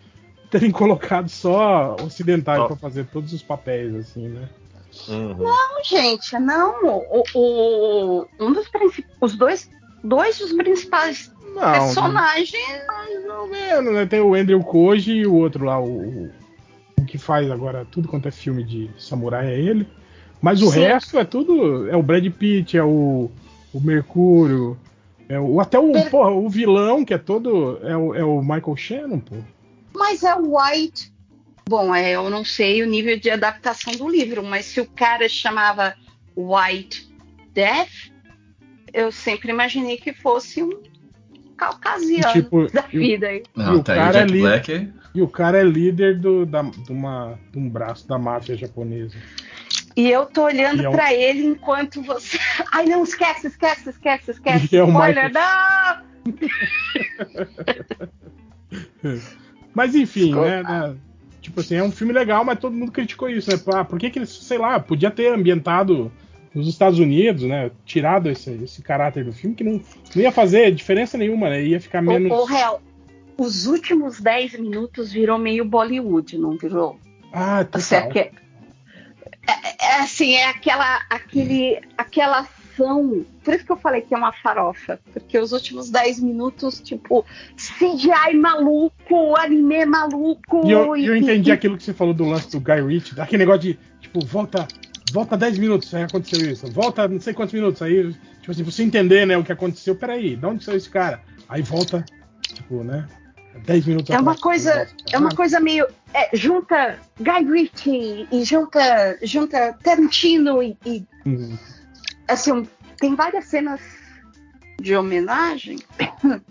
terem 0.50 0.72
colocado 0.72 1.28
só 1.28 1.98
ocidentais 2.02 2.62
Ó. 2.62 2.68
pra 2.68 2.78
fazer 2.78 3.06
todos 3.08 3.34
os 3.34 3.44
papéis, 3.44 3.94
assim, 3.94 4.30
né? 4.30 4.48
Uhum. 5.10 5.36
Não, 5.36 5.84
gente, 5.84 6.40
não. 6.40 6.76
O, 7.12 7.24
o- 7.36 8.26
um 8.40 8.54
dos 8.54 8.70
principais. 8.70 9.12
Os 9.20 9.36
dois, 9.36 9.70
dois 10.02 10.40
dos 10.40 10.54
principais 10.54 11.30
Não, 11.54 11.70
personagens. 11.74 12.54
mais 12.88 13.26
ou 13.38 13.48
menos, 13.50 13.94
né? 13.96 14.06
Tem 14.06 14.22
o 14.22 14.34
Andrew 14.34 14.64
Koji 14.64 15.12
e 15.12 15.28
o 15.28 15.36
outro 15.36 15.66
lá, 15.66 15.78
o- 15.78 16.32
o 16.98 17.04
que 17.06 17.18
faz 17.18 17.52
agora 17.52 17.86
tudo 17.92 18.08
quanto 18.08 18.30
é 18.30 18.32
filme 18.32 18.64
de 18.64 18.90
samurai 18.98 19.46
é 19.54 19.60
ele. 19.60 19.86
Mas 20.42 20.62
o 20.62 20.72
Sim. 20.72 20.82
resto 20.82 21.18
é 21.18 21.24
tudo. 21.24 21.90
É 21.90 21.96
o 21.96 22.04
Brad 22.04 22.26
Pitt, 22.32 22.78
é 22.78 22.84
o, 22.84 23.30
o 23.74 23.80
Mercúrio. 23.80 24.78
É 25.30 25.40
o, 25.40 25.60
até 25.60 25.78
o, 25.80 25.92
Per- 25.92 26.10
porra, 26.10 26.30
o 26.32 26.48
vilão, 26.50 27.04
que 27.04 27.14
é 27.14 27.18
todo. 27.18 27.80
É 27.84 27.96
o, 27.98 28.16
é 28.16 28.24
o 28.24 28.42
Michael 28.42 28.76
Shannon, 28.78 29.20
pô. 29.20 29.36
Mas 29.94 30.24
é 30.24 30.34
o 30.36 30.56
White. 30.58 31.12
Bom, 31.68 31.94
é, 31.94 32.12
eu 32.12 32.30
não 32.30 32.46
sei 32.46 32.82
o 32.82 32.88
nível 32.88 33.20
de 33.20 33.30
adaptação 33.30 33.94
do 33.96 34.08
livro, 34.10 34.42
mas 34.44 34.66
se 34.66 34.80
o 34.80 34.86
cara 34.86 35.28
chamava 35.28 35.96
White 36.38 37.10
Death, 37.54 37.90
eu 38.94 39.12
sempre 39.12 39.50
imaginei 39.52 39.98
que 39.98 40.14
fosse 40.14 40.64
um 40.64 40.70
caucasiano 41.58 42.32
Tipo, 42.32 42.68
da 42.72 42.86
e 42.94 42.98
vida 42.98 43.28
aí. 43.28 43.44
E 43.56 43.60
Não, 43.60 43.80
o 43.80 43.84
tá 43.84 43.94
aí 43.94 44.00
o 44.00 44.02
cara 44.04 44.22
ali- 44.22 44.40
Black. 44.42 44.90
E 45.16 45.22
o 45.22 45.28
cara 45.28 45.58
é 45.60 45.64
líder 45.64 46.20
do, 46.20 46.46
da, 46.46 46.62
de, 46.62 46.92
uma, 46.92 47.40
de 47.52 47.58
um 47.58 47.68
braço 47.68 48.08
da 48.08 48.20
máfia 48.20 48.56
japonesa. 48.56 49.16
E 49.98 50.10
eu 50.12 50.26
tô 50.28 50.44
olhando 50.44 50.86
é 50.86 50.90
um- 50.90 50.92
pra 50.92 51.12
ele 51.14 51.44
enquanto 51.48 52.02
você. 52.04 52.38
Ai, 52.72 52.86
não, 52.86 53.04
esquece, 53.04 53.48
esquece, 53.48 53.90
esquece, 53.90 54.30
esquece. 54.32 54.70
E 54.72 54.78
é 54.78 54.84
Spoiler, 54.86 55.26
Michael- 55.26 55.34
não! 55.34 56.08
Mas 59.74 59.96
enfim, 59.96 60.34
né, 60.36 60.64
né, 60.64 60.96
Tipo 61.42 61.62
assim, 61.62 61.76
é 61.76 61.84
um 61.84 61.92
filme 61.92 62.12
legal, 62.12 62.44
mas 62.44 62.60
todo 62.60 62.76
mundo 62.76 62.92
criticou 62.92 63.30
isso, 63.30 63.50
né? 63.50 63.58
Ah, 63.74 63.86
por 63.86 63.98
que, 63.98 64.10
que 64.10 64.20
eles, 64.20 64.30
sei 64.30 64.58
lá, 64.58 64.78
podia 64.80 65.10
ter 65.10 65.34
ambientado 65.34 66.12
nos 66.54 66.68
Estados 66.68 67.00
Unidos, 67.00 67.44
né? 67.44 67.72
Tirado 67.86 68.30
esse, 68.30 68.52
esse 68.64 68.82
caráter 68.82 69.24
do 69.24 69.32
filme, 69.32 69.56
que 69.56 69.64
não, 69.64 69.80
não 70.16 70.22
ia 70.22 70.32
fazer 70.32 70.72
diferença 70.74 71.18
nenhuma, 71.18 71.50
né? 71.50 71.64
Ia 71.64 71.80
ficar 71.80 72.02
menos. 72.02 72.30
O 72.32 72.44
réu, 72.44 72.82
os 73.38 73.66
últimos 73.66 74.20
10 74.20 74.60
minutos 74.60 75.12
virou 75.14 75.38
meio 75.38 75.64
Bollywood, 75.64 76.38
não 76.38 76.58
virou? 76.58 77.00
Ah, 77.32 77.66
Assim, 77.72 77.96
total. 77.96 78.10
aque- 78.10 78.32
é, 79.48 79.86
é 79.86 80.00
assim, 80.02 80.34
é 80.34 80.46
aquela, 80.50 81.02
aquele, 81.10 81.80
aquela 81.98 82.40
ação. 82.40 83.26
Por 83.44 83.54
isso 83.54 83.66
que 83.66 83.72
eu 83.72 83.78
falei 83.78 84.02
que 84.02 84.14
é 84.14 84.18
uma 84.18 84.32
farofa. 84.32 85.00
Porque 85.14 85.38
os 85.40 85.52
últimos 85.52 85.90
10 85.90 86.20
minutos, 86.20 86.80
tipo, 86.80 87.26
CGI 87.56 88.36
maluco, 88.36 89.36
anime 89.38 89.86
maluco. 89.86 90.62
E 90.68 90.72
eu, 90.72 90.96
e 90.96 91.06
eu 91.06 91.16
entendi 91.16 91.50
e- 91.50 91.54
aquilo 91.54 91.78
que 91.78 91.84
você 91.84 91.94
falou 91.94 92.14
do 92.14 92.26
lance 92.26 92.52
do 92.52 92.60
Guy 92.60 92.82
Ritchie, 92.82 93.20
aquele 93.20 93.40
negócio 93.40 93.62
de, 93.62 93.80
tipo, 94.00 94.24
volta, 94.26 94.68
volta 95.12 95.36
10 95.38 95.58
minutos, 95.58 95.94
aí 95.94 96.04
aconteceu 96.04 96.52
isso, 96.52 96.68
volta 96.72 97.08
não 97.08 97.20
sei 97.20 97.34
quantos 97.34 97.54
minutos, 97.54 97.82
aí, 97.82 98.14
tipo 98.42 98.52
assim, 98.52 98.64
você 98.64 98.84
entender, 98.84 99.26
né, 99.26 99.38
o 99.38 99.44
que 99.44 99.52
aconteceu, 99.52 99.96
peraí, 99.96 100.36
de 100.36 100.46
onde 100.46 100.64
saiu 100.64 100.78
esse 100.78 100.90
cara? 100.90 101.22
Aí 101.50 101.62
volta, 101.62 102.04
tipo, 102.54 102.84
né, 102.84 103.08
10 103.66 103.86
minutos 103.88 104.10
É 104.12 104.20
uma 104.20 104.34
atrás. 104.34 104.40
coisa, 104.42 104.88
é 105.12 105.18
uma 105.18 105.30
coisa 105.34 105.60
meio 105.60 105.88
é, 106.14 106.36
junta 106.36 107.00
Guy 107.20 107.44
Ritchie 107.52 108.28
e 108.32 108.44
junta, 108.44 109.18
junta 109.22 109.78
Tarantino 109.84 110.62
e, 110.64 110.78
e, 110.86 111.06
uhum. 111.26 111.58
assim 112.28 112.68
tem 113.00 113.16
várias 113.16 113.46
cenas 113.46 113.80
de 114.80 114.96
homenagem, 114.96 115.78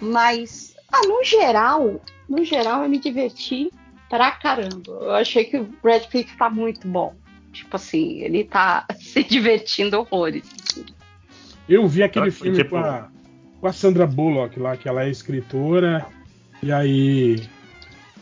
mas 0.00 0.74
ah, 0.92 1.06
no 1.06 1.24
geral, 1.24 2.00
no 2.28 2.44
geral 2.44 2.82
eu 2.82 2.88
me 2.88 2.98
diverti 2.98 3.70
pra 4.08 4.32
caramba. 4.32 4.90
Eu 4.90 5.14
achei 5.14 5.44
que 5.44 5.56
o 5.56 5.64
Brad 5.82 6.04
Pitt 6.06 6.36
tá 6.36 6.50
muito 6.50 6.86
bom. 6.86 7.14
Tipo 7.52 7.76
assim, 7.76 8.20
ele 8.20 8.44
tá 8.44 8.84
se 8.98 9.22
divertindo 9.22 9.98
horrores. 10.00 10.44
Eu 11.68 11.86
vi 11.86 12.02
aquele 12.02 12.28
Ah, 12.28 12.32
filme 12.32 12.56
tipo- 12.56 12.70
com, 12.70 12.78
a, 12.78 13.08
com 13.60 13.66
a 13.66 13.72
Sandra 13.72 14.06
Bullock 14.06 14.58
lá, 14.58 14.76
que 14.76 14.88
ela 14.88 15.04
é 15.04 15.10
escritora, 15.10 16.06
e 16.62 16.72
aí 16.72 17.48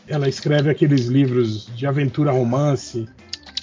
ela 0.09 0.27
escreve 0.27 0.69
aqueles 0.69 1.05
livros 1.05 1.67
de 1.75 1.85
aventura 1.85 2.31
romance, 2.31 3.07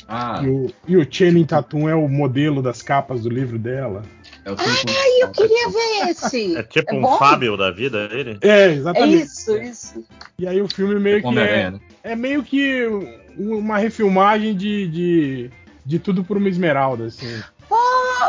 Ah, 0.09 0.41
e 0.43 0.49
o, 0.49 0.67
e 0.87 0.97
o 0.97 1.07
Channing 1.11 1.45
Tatum 1.45 1.89
é 1.89 1.95
o 1.95 2.09
modelo 2.09 2.63
das 2.63 2.81
capas 2.83 3.23
do 3.23 3.29
livro 3.29 3.59
dela. 3.59 4.03
é 4.45 4.51
o 4.53 4.57
Ai, 4.59 5.23
eu 5.23 5.29
queria 5.33 5.69
ver 5.69 6.11
esse. 6.11 6.57
É 6.57 6.63
tipo 6.63 6.95
um 6.95 7.03
bom? 7.03 7.19
Fábio 7.19 7.57
da 7.57 7.71
vida 7.71 8.07
dele. 8.09 8.39
É, 8.41 8.69
É 8.69 8.73
exatamente. 8.73 9.25
isso, 9.25 9.57
isso. 9.59 10.05
E 10.39 10.47
aí 10.47 10.61
o 10.63 10.69
filme 10.69 10.99
meio 11.01 11.21
que 11.21 11.39
é, 11.39 11.71
né? 11.71 11.81
é 12.03 12.15
meio 12.15 12.43
que 12.43 12.87
um- 12.87 13.59
uma 13.59 13.79
refilmagem 13.79 14.57
de, 14.57 14.87
de, 14.89 15.51
de 15.85 15.99
tudo 15.99 16.23
por 16.25 16.37
uma 16.37 16.49
esmeralda, 16.49 17.07
assim. 17.07 17.43
Pô, 17.69 17.77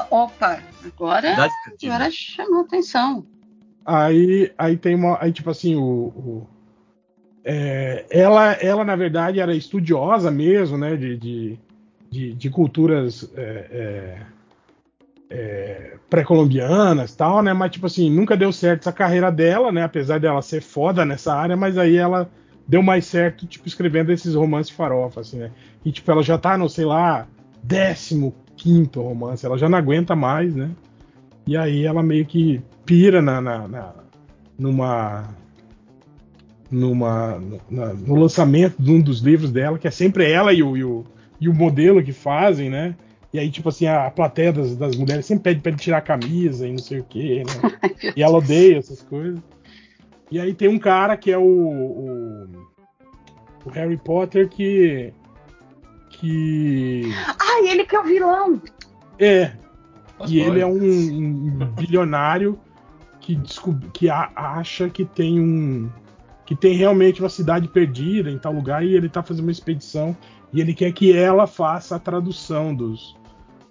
opa, 0.09 0.59
agora, 0.83 1.33
agora 1.83 2.09
chamou 2.11 2.61
atenção. 2.61 3.25
Aí, 3.85 4.51
aí 4.57 4.75
tem 4.77 4.95
uma. 4.95 5.17
Aí, 5.21 5.31
tipo 5.31 5.49
assim, 5.49 5.75
o. 5.75 5.81
o- 5.83 6.47
é, 7.49 8.05
ela, 8.09 8.51
ela, 8.55 8.83
na 8.83 8.97
verdade, 8.97 9.39
era 9.39 9.55
estudiosa 9.55 10.29
mesmo, 10.29 10.77
né? 10.77 10.97
De, 10.97 11.15
de, 11.15 11.59
de, 12.11 12.33
de 12.33 12.49
culturas 12.49 13.31
é, 13.37 13.41
é, 13.71 14.21
é, 15.29 15.93
pré-colombianas 16.09 17.15
tal, 17.15 17.41
né? 17.41 17.53
Mas, 17.53 17.71
tipo 17.71 17.85
assim, 17.85 18.09
nunca 18.09 18.35
deu 18.35 18.51
certo 18.51 18.81
essa 18.81 18.91
carreira 18.91 19.31
dela, 19.31 19.71
né? 19.71 19.81
Apesar 19.81 20.19
dela 20.19 20.41
ser 20.41 20.61
foda 20.61 21.05
nessa 21.05 21.33
área, 21.33 21.55
mas 21.55 21.77
aí 21.77 21.95
ela 21.95 22.29
deu 22.67 22.83
mais 22.83 23.05
certo, 23.05 23.47
tipo, 23.47 23.65
escrevendo 23.65 24.11
esses 24.11 24.35
romances 24.35 24.75
farofa, 24.75 25.21
assim, 25.21 25.37
né? 25.37 25.51
E, 25.85 25.91
tipo, 25.93 26.11
ela 26.11 26.21
já 26.21 26.37
tá 26.37 26.57
no, 26.57 26.67
sei 26.67 26.83
lá, 26.83 27.29
15 28.57 28.89
romance, 28.97 29.45
ela 29.45 29.57
já 29.57 29.69
não 29.69 29.77
aguenta 29.77 30.17
mais, 30.17 30.53
né? 30.53 30.69
E 31.45 31.55
aí 31.55 31.85
ela 31.85 32.03
meio 32.03 32.25
que 32.25 32.61
pira 32.85 33.21
na, 33.21 33.39
na, 33.39 33.67
na 33.69 33.93
numa 34.59 35.29
numa 36.69 37.41
na, 37.69 37.93
no 37.93 38.15
lançamento 38.15 38.75
de 38.81 38.91
um 38.91 39.01
dos 39.01 39.19
livros 39.21 39.51
dela, 39.51 39.77
que 39.79 39.87
é 39.87 39.91
sempre 39.91 40.29
ela 40.29 40.53
e 40.53 40.61
o, 40.61 40.75
e 40.77 40.83
o, 40.83 41.03
e 41.39 41.47
o 41.49 41.53
modelo 41.53 42.03
que 42.03 42.11
fazem, 42.11 42.69
né? 42.69 42.95
E 43.33 43.39
aí, 43.39 43.49
tipo 43.51 43.69
assim, 43.69 43.85
a, 43.87 44.07
a 44.07 44.11
plateia 44.11 44.51
das, 44.53 44.75
das 44.75 44.95
mulheres 44.95 45.25
sempre 45.25 45.43
pede 45.43 45.61
pra 45.61 45.71
ele 45.71 45.79
tirar 45.79 45.97
a 45.97 46.01
camisa 46.01 46.67
e 46.67 46.71
não 46.71 46.79
sei 46.79 46.99
o 46.99 47.03
quê, 47.03 47.43
né? 47.45 47.91
e 48.15 48.23
ela 48.23 48.37
odeia 48.37 48.77
essas 48.77 49.01
coisas. 49.01 49.39
E 50.31 50.39
aí 50.39 50.53
tem 50.53 50.67
um 50.67 50.79
cara 50.79 51.15
que 51.15 51.31
é 51.31 51.37
o, 51.37 51.43
o, 51.43 52.47
o 53.65 53.69
Harry 53.69 53.97
Potter 53.97 54.47
que. 54.49 55.13
que. 56.09 57.03
Ah, 57.39 57.61
ele 57.63 57.85
que 57.85 57.95
é 57.95 57.99
o 57.99 58.03
vilão! 58.03 58.61
É. 59.19 59.51
Mas 60.19 60.31
e 60.31 60.39
ele 60.39 60.59
é 60.59 60.65
um, 60.65 60.73
um 60.81 61.65
bilionário 61.75 62.57
que, 63.19 63.35
descob- 63.35 63.89
que 63.93 64.09
a- 64.09 64.31
acha 64.35 64.89
que 64.89 65.05
tem 65.05 65.39
um. 65.39 65.89
Que 66.47 66.55
tem 66.55 66.73
realmente 66.75 67.21
uma 67.21 67.29
cidade 67.29 67.67
perdida 67.67 68.31
em 68.31 68.39
tal 68.39 68.53
lugar 68.53 68.83
e 68.83 68.95
ele 68.95 69.07
tá 69.09 69.21
fazendo 69.21 69.45
uma 69.45 69.51
expedição 69.51 70.17
e 70.51 70.59
ele 70.61 70.73
quer 70.73 70.91
que 70.93 71.15
ela 71.15 71.45
faça 71.45 71.95
a 71.97 71.99
tradução 71.99 72.73
dos. 72.73 73.15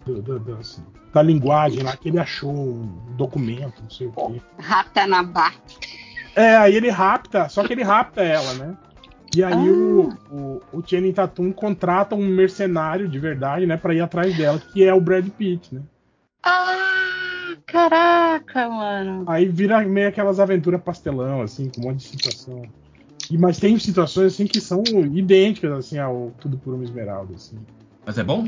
do- 0.05 0.22
do- 0.22 0.38
das- 0.38 0.80
da 1.12 1.20
linguagem 1.20 1.82
lá 1.82 1.96
que 1.96 2.08
ele 2.10 2.18
achou 2.20 2.52
um 2.55 2.86
documento, 3.16 3.82
não 3.82 3.90
sei 3.90 4.06
o 4.06 4.12
quê. 4.12 4.40
Ratanabá. 4.58 5.52
É, 6.36 6.55
aí 6.56 6.76
ele 6.76 6.90
rapta, 6.90 7.48
só 7.48 7.66
que 7.66 7.72
ele 7.72 7.82
rapta 7.82 8.22
ela, 8.22 8.55
né? 8.55 8.76
E 9.34 9.42
aí 9.42 9.68
o, 9.68 10.10
o, 10.30 10.60
o 10.72 10.82
Channing 10.86 11.12
Tatum 11.12 11.50
contrata 11.50 12.14
um 12.14 12.24
mercenário 12.24 13.08
de 13.08 13.18
verdade, 13.18 13.66
né, 13.66 13.76
pra 13.76 13.94
ir 13.94 14.00
atrás 14.00 14.36
dela, 14.36 14.58
que 14.60 14.84
é 14.84 14.94
o 14.94 15.00
Brad 15.00 15.26
Pitt, 15.30 15.74
né? 15.74 15.80
Ah, 16.44 17.06
caraca, 17.67 18.69
mano. 18.69 19.25
Aí 19.27 19.47
vira 19.47 19.81
meio 19.85 20.09
aquelas 20.09 20.41
aventuras 20.41 20.81
pastelão, 20.81 21.43
assim, 21.43 21.69
com 21.69 21.81
um 21.83 21.85
monte 21.85 21.99
de 21.99 22.05
situação. 22.05 22.62
E, 23.31 23.36
mas 23.36 23.59
tem 23.59 23.78
situações, 23.78 24.35
assim, 24.35 24.47
que 24.47 24.61
são 24.61 24.83
idênticas, 25.12 25.73
assim, 25.73 25.99
ao 25.99 26.33
Tudo 26.39 26.57
por 26.57 26.75
uma 26.75 26.85
Esmeralda, 26.85 27.35
assim. 27.35 27.59
Mas 28.05 28.17
é 28.19 28.23
bom? 28.23 28.47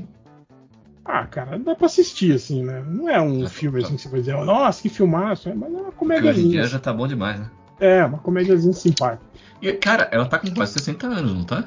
Ah, 1.05 1.27
cara, 1.27 1.59
dá 1.59 1.75
pra 1.75 1.87
assistir, 1.87 2.35
assim, 2.35 2.63
né? 2.63 2.85
Não 2.87 3.09
é 3.09 3.21
um 3.21 3.49
filme, 3.49 3.83
assim, 3.83 3.97
que 3.97 4.03
você 4.03 4.09
vai 4.09 4.21
dizer, 4.21 4.37
nossa, 4.45 4.83
que 4.83 4.89
filmaço, 4.89 5.49
é, 5.49 5.55
mas 5.55 5.73
é 5.73 5.77
uma 5.77 5.85
Porque 5.85 6.05
hoje 6.05 6.19
em 6.19 6.19
comédiazinha. 6.19 6.51
dia 6.51 6.65
já 6.65 6.79
tá 6.79 6.93
bom 6.93 7.09
demais, 7.09 7.41
né? 7.41 7.51
É, 7.81 8.05
uma 8.05 8.19
comédiazinha 8.19 8.73
simpática. 8.73 9.23
E, 9.61 9.73
cara, 9.73 10.09
ela 10.13 10.27
tá 10.27 10.39
com 10.39 10.53
quase 10.55 10.75
60 10.75 11.07
anos, 11.07 11.35
não 11.35 11.45
tá? 11.45 11.65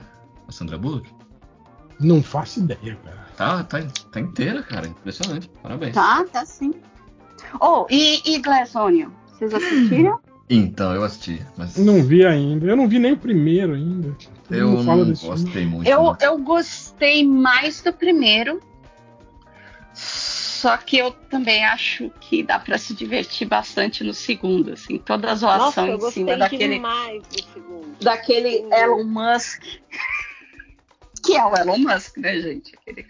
A 0.47 0.51
Sandra 0.51 0.77
Bullock? 0.77 1.09
Não 1.99 2.21
faço 2.21 2.59
ideia, 2.59 2.97
cara. 3.03 3.21
Tá, 3.35 3.63
tá, 3.63 3.79
tá 4.11 4.19
inteira, 4.19 4.61
cara. 4.61 4.87
Impressionante. 4.87 5.49
Parabéns. 5.61 5.93
Tá, 5.93 6.23
tá 6.25 6.45
sim. 6.45 6.73
Oh, 7.59 7.85
e, 7.89 8.21
e 8.25 8.39
Glass 8.41 8.75
Onion? 8.75 9.09
Vocês 9.27 9.53
assistiram? 9.53 10.19
Então, 10.49 10.93
eu 10.93 11.03
assisti, 11.03 11.41
mas 11.57 11.77
Não 11.77 12.03
vi 12.03 12.25
ainda. 12.25 12.65
Eu 12.65 12.75
não 12.75 12.87
vi 12.87 12.99
nem 12.99 13.13
o 13.13 13.17
primeiro 13.17 13.73
ainda. 13.73 14.15
Todo 14.47 14.55
eu 14.57 14.83
não 14.83 15.05
filme. 15.05 15.15
gostei 15.21 15.65
muito. 15.65 15.87
Eu, 15.87 16.03
não. 16.03 16.17
eu 16.19 16.37
gostei 16.39 17.25
mais 17.25 17.81
do 17.81 17.93
primeiro. 17.93 18.59
Só 19.93 20.77
que 20.77 20.97
eu 20.97 21.11
também 21.11 21.65
acho 21.65 22.11
que 22.19 22.43
dá 22.43 22.59
pra 22.59 22.77
se 22.77 22.93
divertir 22.93 23.47
bastante 23.47 24.03
no 24.03 24.13
segundo, 24.13 24.73
assim, 24.73 24.97
toda 24.99 25.31
a 25.31 25.35
zoação 25.35 25.65
Nossa, 25.65 25.81
eu 25.87 25.95
em 25.95 25.99
gostei 25.99 26.23
cima 26.23 26.37
daquele, 26.37 26.73
demais 26.75 27.23
do 27.23 27.43
segundo. 27.53 27.97
daquele 28.01 28.65
Elon 28.73 29.03
Musk. 29.05 29.63
Que 31.23 31.37
é 31.37 31.45
o 31.45 31.55
Elon 31.55 31.77
Musk, 31.77 32.17
né, 32.17 32.39
gente? 32.41 32.73
Aquele, 32.75 33.05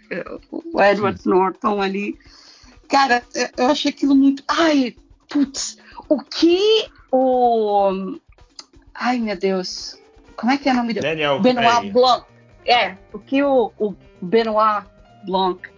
o 0.50 0.82
Edward 0.82 1.18
Norton 1.26 1.80
ali. 1.80 2.18
Cara, 2.92 3.22
eu- 3.56 3.66
achei 3.68 3.90
aquilo 3.90 4.14
muito. 4.14 4.44
Ai, 4.46 4.94
putz, 5.26 5.78
o 6.10 6.22
que 6.22 6.86
o. 7.10 8.18
Ai, 8.94 9.18
meu 9.18 9.34
Deus. 9.34 9.98
Como 10.36 10.52
é 10.52 10.58
que 10.58 10.68
é 10.68 10.72
o 10.72 10.76
nome 10.76 10.92
dele? 10.92 11.06
Daniel 11.06 11.40
Benoit 11.40 11.68
Craig. 11.68 11.90
Blanc. 11.90 12.26
É, 12.66 12.96
o 13.10 13.18
que 13.18 13.42
o, 13.42 13.72
o 13.78 13.94
Benoit 14.20 14.86
Blanc 15.24 15.68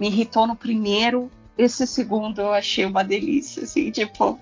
me 0.00 0.08
irritou 0.08 0.46
no 0.46 0.56
primeiro, 0.56 1.30
esse 1.58 1.86
segundo 1.86 2.40
eu 2.40 2.52
achei 2.52 2.86
uma 2.86 3.04
delícia, 3.04 3.62
assim, 3.62 3.90
tipo, 3.90 4.38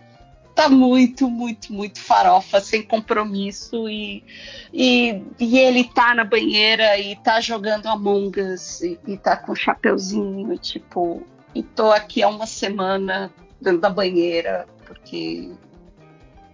tá 0.54 0.68
muito, 0.68 1.28
muito, 1.28 1.72
muito 1.72 2.00
farofa, 2.00 2.60
sem 2.60 2.82
compromisso 2.82 3.88
e, 3.88 4.24
e, 4.72 5.20
e 5.38 5.58
ele 5.58 5.84
tá 5.84 6.14
na 6.14 6.24
banheira 6.24 6.96
e 6.98 7.16
tá 7.16 7.40
jogando 7.40 7.86
Among 7.86 8.40
Us 8.40 8.80
e, 8.82 8.98
e 9.06 9.16
tá 9.16 9.36
com 9.36 9.52
o 9.52 9.56
chapeuzinho, 9.56 10.56
tipo, 10.58 11.22
e 11.54 11.62
tô 11.62 11.90
aqui 11.92 12.22
há 12.22 12.28
uma 12.28 12.46
semana 12.46 13.32
dentro 13.60 13.80
da 13.80 13.90
banheira, 13.90 14.66
porque 14.86 15.50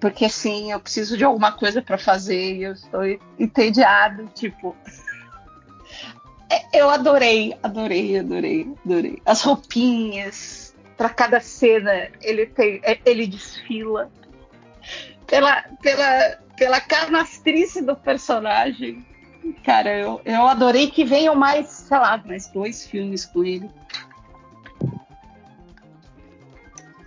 porque 0.00 0.24
assim, 0.24 0.72
eu 0.72 0.80
preciso 0.80 1.16
de 1.16 1.24
alguma 1.24 1.52
coisa 1.52 1.82
pra 1.82 1.98
fazer 1.98 2.56
e 2.56 2.62
eu 2.62 2.72
estou 2.72 3.02
entediado, 3.38 4.26
tipo. 4.34 4.76
É, 6.52 6.80
Eu 6.80 6.90
adorei, 6.90 7.56
adorei, 7.62 8.18
adorei, 8.18 8.68
adorei. 8.84 9.22
As 9.24 9.40
roupinhas, 9.42 10.74
pra 10.96 11.08
cada 11.08 11.38
cena 11.38 12.08
ele 12.20 12.44
tem, 12.44 12.80
é, 12.82 12.98
ele 13.06 13.28
desfila 13.28 14.10
pela, 15.28 15.62
pela, 15.80 16.38
pela 16.56 16.80
canastrice 16.80 17.80
do 17.82 17.94
personagem. 17.94 19.06
Cara, 19.64 19.96
eu, 19.96 20.20
eu 20.24 20.46
adorei 20.48 20.90
que 20.90 21.04
venham 21.04 21.36
mais, 21.36 21.68
sei 21.68 21.98
lá, 21.98 22.20
mais 22.26 22.48
dois 22.48 22.84
filmes 22.84 23.24
com 23.24 23.44
ele. 23.44 23.70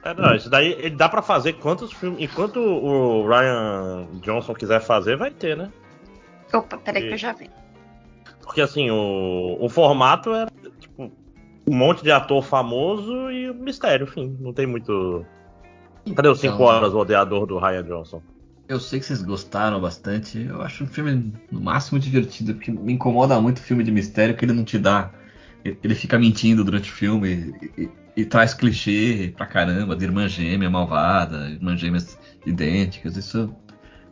É, 0.04 0.14
não, 0.14 0.36
isso 0.36 0.50
daí 0.50 0.74
ele 0.74 0.96
dá 0.96 1.08
pra 1.08 1.22
fazer 1.22 1.54
quantos 1.54 1.92
filmes. 1.94 2.22
Enquanto 2.22 2.58
o 2.60 3.28
Ryan 3.28 4.08
Johnson 4.22 4.54
quiser 4.54 4.82
fazer, 4.82 5.16
vai 5.16 5.32
ter, 5.32 5.56
né? 5.56 5.72
Opa, 6.54 6.78
peraí 6.78 7.08
que 7.08 7.14
eu 7.14 7.18
já 7.18 7.32
vi. 7.34 7.50
Porque 8.42 8.62
assim, 8.62 8.92
o, 8.92 9.58
o 9.60 9.70
formato 9.70 10.34
é 10.34 10.46
tipo, 10.80 11.12
um 11.66 11.76
monte 11.76 12.04
de 12.04 12.12
ator 12.12 12.44
famoso 12.44 13.32
e 13.32 13.50
um 13.50 13.54
mistério, 13.56 14.06
enfim. 14.06 14.36
Não 14.40 14.52
tem 14.54 14.68
muito. 14.68 15.26
Cadê 16.16 16.28
os 16.28 16.40
5 16.42 16.54
Então- 16.56 16.66
horas 16.66 16.94
o 16.94 16.98
odiador 16.98 17.46
do 17.46 17.58
Ryan 17.58 17.84
Johnson? 17.84 18.22
Eu 18.68 18.80
sei 18.80 19.00
que 19.00 19.06
vocês 19.06 19.22
gostaram 19.22 19.80
bastante. 19.80 20.42
Eu 20.42 20.62
acho 20.62 20.84
um 20.84 20.88
filme 20.88 21.34
no 21.52 21.62
máximo 21.62 22.00
divertido, 22.00 22.54
porque 22.54 22.72
me 22.72 22.94
incomoda 22.94 23.40
muito 23.40 23.58
o 23.58 23.62
filme 23.62 23.84
de 23.84 23.92
mistério 23.92 24.36
que 24.36 24.44
ele 24.46 24.54
não 24.54 24.64
te 24.64 24.78
dá. 24.78 25.12
Ele 25.64 25.96
fica 25.96 26.18
mentindo 26.20 26.64
durante 26.64 26.90
o 26.90 26.94
filme 26.94 27.54
e, 27.78 27.90
e- 28.16 28.26
traz 28.26 28.54
clichê 28.54 29.34
pra 29.36 29.46
caramba 29.46 29.96
de 29.96 30.06
irmã 30.06 30.28
gêmea 30.28 30.70
malvada, 30.70 31.50
irmãs 31.50 31.80
gêmeas 31.80 32.18
idênticas. 32.46 33.18
Isso, 33.18 33.54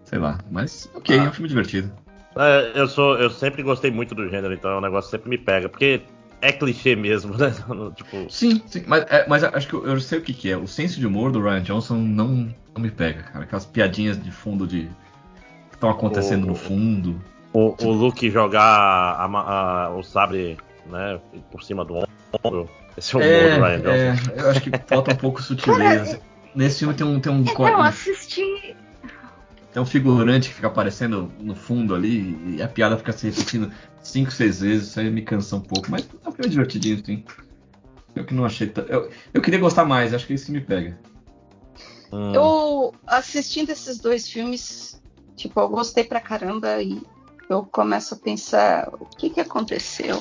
sei 0.03 0.19
lá. 0.19 0.39
Mas 0.49 0.89
ok, 0.93 1.17
é 1.17 1.21
um 1.21 1.31
filme 1.31 1.49
divertido. 1.49 1.91
É, 2.35 2.71
eu 2.75 2.87
sou, 2.87 3.17
eu 3.19 3.29
sempre 3.29 3.61
gostei 3.61 3.91
muito 3.91 4.15
do 4.15 4.29
gênero, 4.29 4.53
então 4.53 4.77
o 4.77 4.81
negócio 4.81 5.11
sempre 5.11 5.29
me 5.29 5.37
pega, 5.37 5.67
porque 5.67 6.01
é 6.41 6.51
clichê 6.51 6.95
mesmo, 6.95 7.35
né? 7.37 7.51
tipo, 7.95 8.25
Sim, 8.29 8.61
sim, 8.67 8.83
mas, 8.87 9.05
é, 9.09 9.27
mas 9.27 9.43
acho 9.43 9.67
que 9.67 9.73
eu, 9.73 9.85
eu 9.85 9.99
sei 9.99 10.19
o 10.19 10.21
que, 10.21 10.33
que 10.33 10.49
é. 10.49 10.55
O 10.57 10.65
senso 10.67 10.99
de 10.99 11.05
humor 11.05 11.31
do 11.31 11.41
Ryan 11.41 11.61
Johnson 11.61 11.95
não, 11.97 12.27
não 12.73 12.81
me 12.81 12.89
pega, 12.89 13.23
cara. 13.23 13.43
Aquelas 13.43 13.65
piadinhas 13.65 14.21
de 14.21 14.31
fundo 14.31 14.65
de. 14.65 14.83
que 15.69 15.75
estão 15.75 15.89
acontecendo 15.89 16.45
O- 16.45 16.47
no 16.47 16.55
fundo. 16.55 17.21
o, 17.53 17.75
o 17.85 17.91
Luke 17.91 18.29
jogar 18.29 18.63
a 18.63 19.25
a- 19.25 19.89
o 19.89 20.01
sabre, 20.01 20.57
né, 20.89 21.19
por 21.51 21.61
cima 21.63 21.83
do 21.83 21.95
ombro. 22.43 22.69
Esse 22.97 23.15
é 23.15 23.17
o 23.17 23.21
do 23.21 23.25
Ryan 23.27 23.77
É, 23.77 24.11
Johnson. 24.11 24.31
é, 24.35 24.41
eu 24.41 24.49
acho 24.49 24.61
que 24.61 24.71
falta 24.87 25.11
um 25.11 25.17
pouco 25.17 25.41
sutileza. 25.41 26.19
Nesse 26.53 26.79
filme 26.79 26.93
tem 26.93 27.07
um, 27.07 27.19
tem 27.19 27.31
um, 27.31 27.45
Eu 27.47 27.77
um- 27.77 27.81
assisti. 27.81 28.75
tem 29.71 29.81
um 29.81 29.85
figurante 29.85 30.49
que 30.49 30.55
fica 30.55 30.67
aparecendo 30.67 31.31
no 31.39 31.55
fundo 31.55 31.95
ali 31.95 32.55
e 32.57 32.61
a 32.61 32.67
piada 32.67 32.97
fica 32.97 33.13
se 33.13 33.29
repetindo 33.29 33.71
cinco, 34.03 34.31
seis 34.31 34.59
vezes. 34.59 34.89
Isso 34.89 34.99
aí 34.99 35.09
me 35.09 35.21
cansa 35.21 35.55
um 35.55 35.61
pouco, 35.61 35.89
mas 35.89 36.01
é 36.25 36.29
um 36.29 36.31
filme 36.33 36.49
divertidinho, 36.51 37.01
sim. 37.05 37.23
Eu 38.13 38.25
que 38.25 38.33
não 38.33 38.43
achei. 38.45 38.67
tão- 38.67 38.83
Eu, 38.85 39.09
eu 39.33 39.41
queria 39.41 39.59
gostar 39.59 39.85
mais, 39.85 40.13
acho 40.13 40.27
que 40.27 40.33
isso 40.33 40.51
me 40.51 40.59
pega. 40.59 40.99
Hum. 42.11 42.33
Eu 42.35 42.93
assistindo 43.07 43.69
esses 43.69 43.97
dois 43.99 44.27
filmes, 44.27 45.01
tipo, 45.37 45.57
eu 45.61 45.69
gostei 45.69 46.03
pra 46.03 46.19
caramba 46.19 46.81
e 46.83 47.01
eu 47.49 47.63
começo 47.63 48.13
a 48.13 48.17
pensar 48.17 48.89
o 48.99 49.05
que 49.05 49.29
que 49.29 49.39
aconteceu 49.39 50.17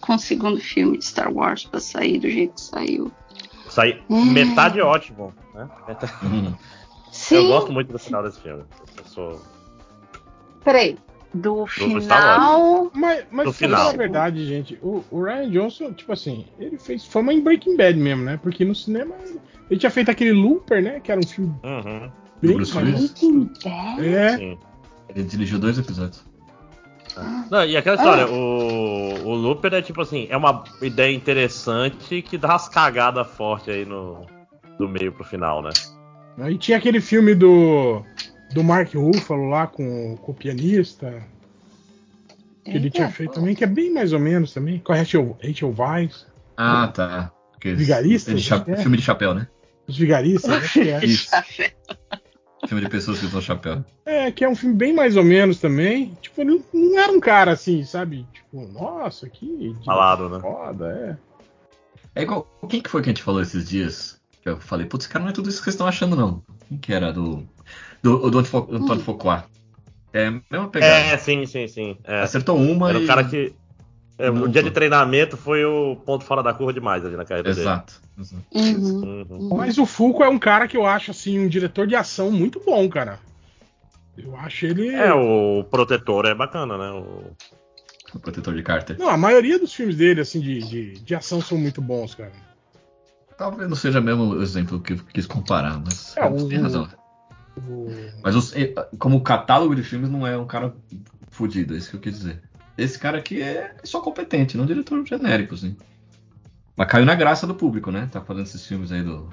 com 0.00 0.14
o 0.14 0.18
segundo 0.18 0.58
filme 0.60 0.98
de 0.98 1.04
Star 1.04 1.32
Wars 1.32 1.64
pra 1.64 1.80
sair 1.80 2.18
do 2.18 2.28
jeito 2.30 2.54
que 2.54 2.60
saiu. 2.60 3.10
Sai 3.68 4.02
Hum. 4.10 4.24
metade 4.32 4.80
ótimo, 4.80 5.32
né? 5.54 5.68
Metade- 5.86 6.12
Sim. 7.12 7.34
Eu 7.36 7.46
gosto 7.48 7.72
muito 7.72 7.92
do 7.92 7.98
final 7.98 8.22
desse 8.22 8.40
filme. 8.40 8.62
Eu 8.98 9.04
sou. 9.04 9.42
Peraí, 10.64 10.96
do 11.34 11.66
final. 11.66 12.90
Mas, 12.94 13.24
mas 13.30 13.46
Do 13.46 13.52
pra 13.54 13.68
falar 13.68 13.76
final. 13.78 13.88
a 13.88 13.92
verdade, 13.92 14.46
gente, 14.46 14.78
o, 14.82 15.04
o 15.10 15.22
Ryan 15.24 15.50
Johnson, 15.50 15.92
tipo 15.92 16.12
assim, 16.12 16.46
ele 16.58 16.78
fez 16.78 17.04
fama 17.04 17.32
em 17.32 17.40
Breaking 17.40 17.76
Bad 17.76 17.98
mesmo, 17.98 18.22
né? 18.24 18.38
Porque 18.42 18.64
no 18.64 18.74
cinema 18.74 19.14
ele, 19.24 19.40
ele 19.70 19.80
tinha 19.80 19.90
feito 19.90 20.10
aquele 20.10 20.32
Looper, 20.32 20.82
né? 20.82 21.00
Que 21.00 21.10
era 21.10 21.20
um 21.20 21.26
filme 21.26 21.54
Uhum. 21.64 22.10
bem 22.42 22.54
Bruce? 22.54 22.76
Breaking 22.78 23.44
Bad? 23.64 24.06
É, 24.06 24.36
Sim. 24.36 24.58
Ele 25.08 25.22
dirigiu 25.24 25.58
dois 25.58 25.78
episódios. 25.78 26.24
Não, 27.50 27.64
e 27.64 27.76
aquela 27.76 27.96
história, 27.96 28.26
o, 28.28 29.24
o 29.26 29.34
Looper 29.34 29.74
é 29.74 29.82
tipo 29.82 30.00
assim, 30.00 30.26
é 30.30 30.36
uma 30.36 30.64
ideia 30.82 31.14
interessante 31.14 32.22
que 32.22 32.38
dá 32.38 32.48
umas 32.50 32.68
cagadas 32.68 33.26
fortes 33.28 33.68
aí 33.74 33.84
no, 33.84 34.26
do 34.78 34.88
meio 34.88 35.12
pro 35.12 35.24
final, 35.24 35.62
né? 35.62 35.70
Aí 36.38 36.56
tinha 36.56 36.78
aquele 36.78 37.00
filme 37.00 37.34
do, 37.34 38.02
do 38.54 38.62
Mark 38.64 38.94
Ruffalo 38.94 39.48
lá 39.48 39.66
com, 39.66 40.16
com 40.16 40.32
o 40.32 40.34
pianista. 40.34 41.22
Que 42.64 42.72
ele 42.72 42.90
tinha 42.90 43.08
feito 43.10 43.34
também, 43.34 43.54
que 43.54 43.64
é 43.64 43.66
bem 43.66 43.92
mais 43.92 44.12
ou 44.12 44.20
menos 44.20 44.52
também. 44.52 44.78
Com 44.78 44.92
a 44.92 44.96
Rachel, 44.96 45.36
Rachel 45.42 45.74
Weisz. 45.76 46.26
Ah, 46.56 46.88
tá. 46.88 47.32
Aqueles- 47.56 47.78
Vigaristas, 47.78 48.40
de 48.40 48.52
acho 48.54 48.64
que 48.64 48.70
é. 48.70 48.76
Filme 48.76 48.96
de 48.96 49.02
chapéu, 49.02 49.34
né? 49.34 49.48
Os 49.88 49.96
Vigaristas, 49.98 50.50
acho 50.52 50.72
que 50.80 50.88
é. 50.90 51.04
Isso. 51.04 51.30
Filme 52.70 52.84
de 52.84 52.88
pessoas 52.88 53.18
que 53.18 53.26
usam 53.26 53.40
chapéu. 53.40 53.84
É, 54.06 54.30
que 54.30 54.44
é 54.44 54.48
um 54.48 54.54
filme 54.54 54.76
bem 54.76 54.92
mais 54.94 55.16
ou 55.16 55.24
menos 55.24 55.58
também. 55.58 56.16
Tipo, 56.22 56.40
ele 56.40 56.62
não 56.72 57.00
era 57.00 57.10
um 57.10 57.18
cara 57.18 57.50
assim, 57.50 57.82
sabe? 57.82 58.24
Tipo, 58.32 58.64
nossa, 58.68 59.28
que. 59.28 59.74
Falado, 59.84 60.28
né? 60.28 60.38
Foda, 60.38 61.18
é. 62.14 62.20
É 62.20 62.22
igual. 62.22 62.46
Quem 62.68 62.80
que 62.80 62.88
foi 62.88 63.02
que 63.02 63.08
a 63.08 63.12
gente 63.12 63.24
falou 63.24 63.42
esses 63.42 63.68
dias? 63.68 64.20
Que 64.40 64.50
eu 64.50 64.60
falei, 64.60 64.86
putz, 64.86 65.04
esse 65.04 65.12
cara 65.12 65.24
não 65.24 65.30
é 65.30 65.34
tudo 65.34 65.48
isso 65.48 65.58
que 65.58 65.64
vocês 65.64 65.74
estão 65.74 65.88
achando, 65.88 66.14
não. 66.14 66.44
Quem 66.68 66.78
que 66.78 66.92
era? 66.92 67.12
Do. 67.12 67.44
Do, 68.04 68.18
do 68.30 68.38
Antônio 68.38 68.44
Fo- 68.46 68.68
Antônio 68.70 69.02
Foucault. 69.02 69.44
É 70.12 70.28
a 70.28 70.30
mesma 70.30 70.68
pegada. 70.68 70.92
É, 70.94 71.16
sim, 71.18 71.44
sim, 71.46 71.66
sim. 71.66 71.96
É. 72.04 72.20
Acertou 72.20 72.56
uma 72.56 72.90
Era 72.90 73.00
e- 73.00 73.04
o 73.04 73.06
cara 73.08 73.24
que. 73.24 73.52
É, 74.20 74.30
o 74.30 74.48
dia 74.48 74.62
de 74.62 74.70
treinamento 74.70 75.36
foi 75.36 75.64
o 75.64 75.96
ponto 75.96 76.24
fora 76.24 76.42
da 76.42 76.52
curva 76.54 76.72
demais 76.72 77.04
ali 77.04 77.16
na 77.16 77.24
carreira 77.24 77.50
Exato. 77.50 78.00
dele. 78.16 78.42
Uhum. 78.54 79.24
Uhum. 79.30 79.48
Mas 79.56 79.78
o 79.78 79.86
Fulco 79.86 80.22
é 80.22 80.28
um 80.28 80.38
cara 80.38 80.68
que 80.68 80.76
eu 80.76 80.84
acho, 80.86 81.10
assim, 81.10 81.38
um 81.38 81.48
diretor 81.48 81.86
de 81.86 81.96
ação 81.96 82.30
muito 82.30 82.60
bom, 82.64 82.88
cara. 82.88 83.18
Eu 84.18 84.36
acho 84.36 84.66
ele. 84.66 84.88
É, 84.94 85.12
o 85.14 85.64
protetor 85.70 86.26
é 86.26 86.34
bacana, 86.34 86.76
né? 86.76 86.90
O... 86.90 87.30
O 88.12 88.18
protetor 88.18 88.54
de 88.56 88.62
Carter. 88.64 88.98
Não, 88.98 89.08
a 89.08 89.16
maioria 89.16 89.56
dos 89.56 89.72
filmes 89.72 89.96
dele, 89.96 90.20
assim, 90.20 90.40
de, 90.40 90.58
de, 90.58 90.92
de 90.98 91.14
ação 91.14 91.40
são 91.40 91.56
muito 91.56 91.80
bons, 91.80 92.12
cara. 92.14 92.32
Talvez 93.38 93.68
não 93.68 93.76
seja 93.76 94.00
mesmo 94.00 94.24
o 94.24 94.42
exemplo 94.42 94.80
que 94.80 94.94
eu 94.94 94.98
quis 95.14 95.26
comparar, 95.26 95.78
mas 95.78 96.16
É, 96.16 96.26
o- 96.26 96.48
tem 96.48 96.58
razão. 96.58 96.88
O- 97.56 97.88
Mas 98.22 98.34
os- 98.34 98.52
como 98.98 99.20
catálogo 99.22 99.76
de 99.76 99.84
filmes 99.84 100.10
não 100.10 100.26
é 100.26 100.36
um 100.36 100.46
cara 100.46 100.74
fudido, 101.30 101.74
é 101.74 101.78
isso 101.78 101.90
que 101.90 101.96
eu 101.96 102.00
quis 102.00 102.18
dizer. 102.18 102.42
Esse 102.82 102.98
cara 102.98 103.18
aqui 103.18 103.42
é 103.42 103.74
só 103.84 104.00
competente, 104.00 104.56
não 104.56 104.64
é 104.64 104.66
diretor 104.66 105.04
genérico, 105.06 105.54
assim. 105.54 105.76
Mas 106.76 106.88
caiu 106.88 107.04
na 107.04 107.14
graça 107.14 107.46
do 107.46 107.54
público, 107.54 107.90
né? 107.90 108.08
Tá 108.10 108.20
fazendo 108.20 108.44
esses 108.44 108.66
filmes 108.66 108.90
aí 108.90 109.02
do, 109.02 109.28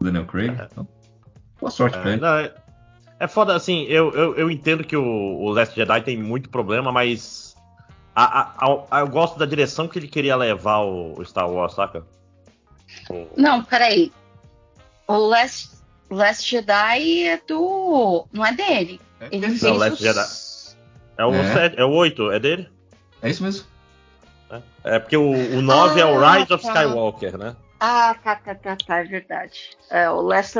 Daniel 0.00 0.24
Craig. 0.26 0.50
Então, 0.70 0.86
boa 1.60 1.70
sorte 1.70 1.98
pra 1.98 2.10
É, 2.10 2.12
ele. 2.14 2.22
não, 2.22 2.34
é, 2.38 2.54
é 3.20 3.28
foda, 3.28 3.54
assim, 3.54 3.82
eu, 3.84 4.10
eu, 4.12 4.34
eu 4.36 4.50
entendo 4.50 4.82
que 4.84 4.96
o, 4.96 5.02
o 5.04 5.50
Last 5.50 5.74
Jedi 5.76 6.00
tem 6.02 6.16
muito 6.16 6.48
problema, 6.48 6.90
mas 6.90 7.54
a, 8.14 8.40
a- 8.40 8.84
a- 8.90 9.00
eu 9.00 9.08
gosto 9.08 9.38
da 9.38 9.44
direção 9.44 9.86
que 9.88 9.98
ele 9.98 10.08
queria 10.08 10.36
levar 10.36 10.78
o, 10.78 11.18
o 11.20 11.24
Star 11.24 11.50
Wars, 11.50 11.74
saca? 11.74 12.04
Não, 13.36 13.62
peraí. 13.62 14.10
O 15.06 15.16
Last, 15.16 15.70
Last 16.10 16.48
Jedi 16.50 17.24
é 17.24 17.40
do. 17.46 18.26
Não 18.32 18.44
é 18.46 18.52
dele. 18.54 19.00
Ele 19.30 19.46
fez 19.48 19.62
Não, 19.62 19.74
Last 19.76 19.92
os- 19.94 19.98
Jedi. 20.00 20.47
É 21.18 21.24
o, 21.26 21.34
É. 21.34 21.52
sete- 21.52 21.78
é 21.80 21.84
o 21.84 21.90
8, 21.90 22.30
é 22.30 22.38
dele? 22.38 22.68
É 23.20 23.28
isso 23.28 23.42
mesmo. 23.42 23.66
É, 24.50 24.62
é 24.84 24.98
porque 24.98 25.16
o, 25.16 25.30
o 25.58 25.60
9 25.60 26.00
é 26.00 26.04
o 26.06 26.22
Ah, 26.24 26.34
Rise 26.38 26.52
of 26.52 26.62
tá. 26.64 26.72
Skywalker, 26.72 27.36
né? 27.36 27.56
Ah, 27.80 28.14
tá, 28.22 28.36
tá, 28.36 28.54
tá, 28.54 28.76
tá, 28.76 28.98
é 28.98 29.04
verdade. 29.04 29.70
É, 29.90 30.08
o 30.08 30.20
Last, 30.22 30.56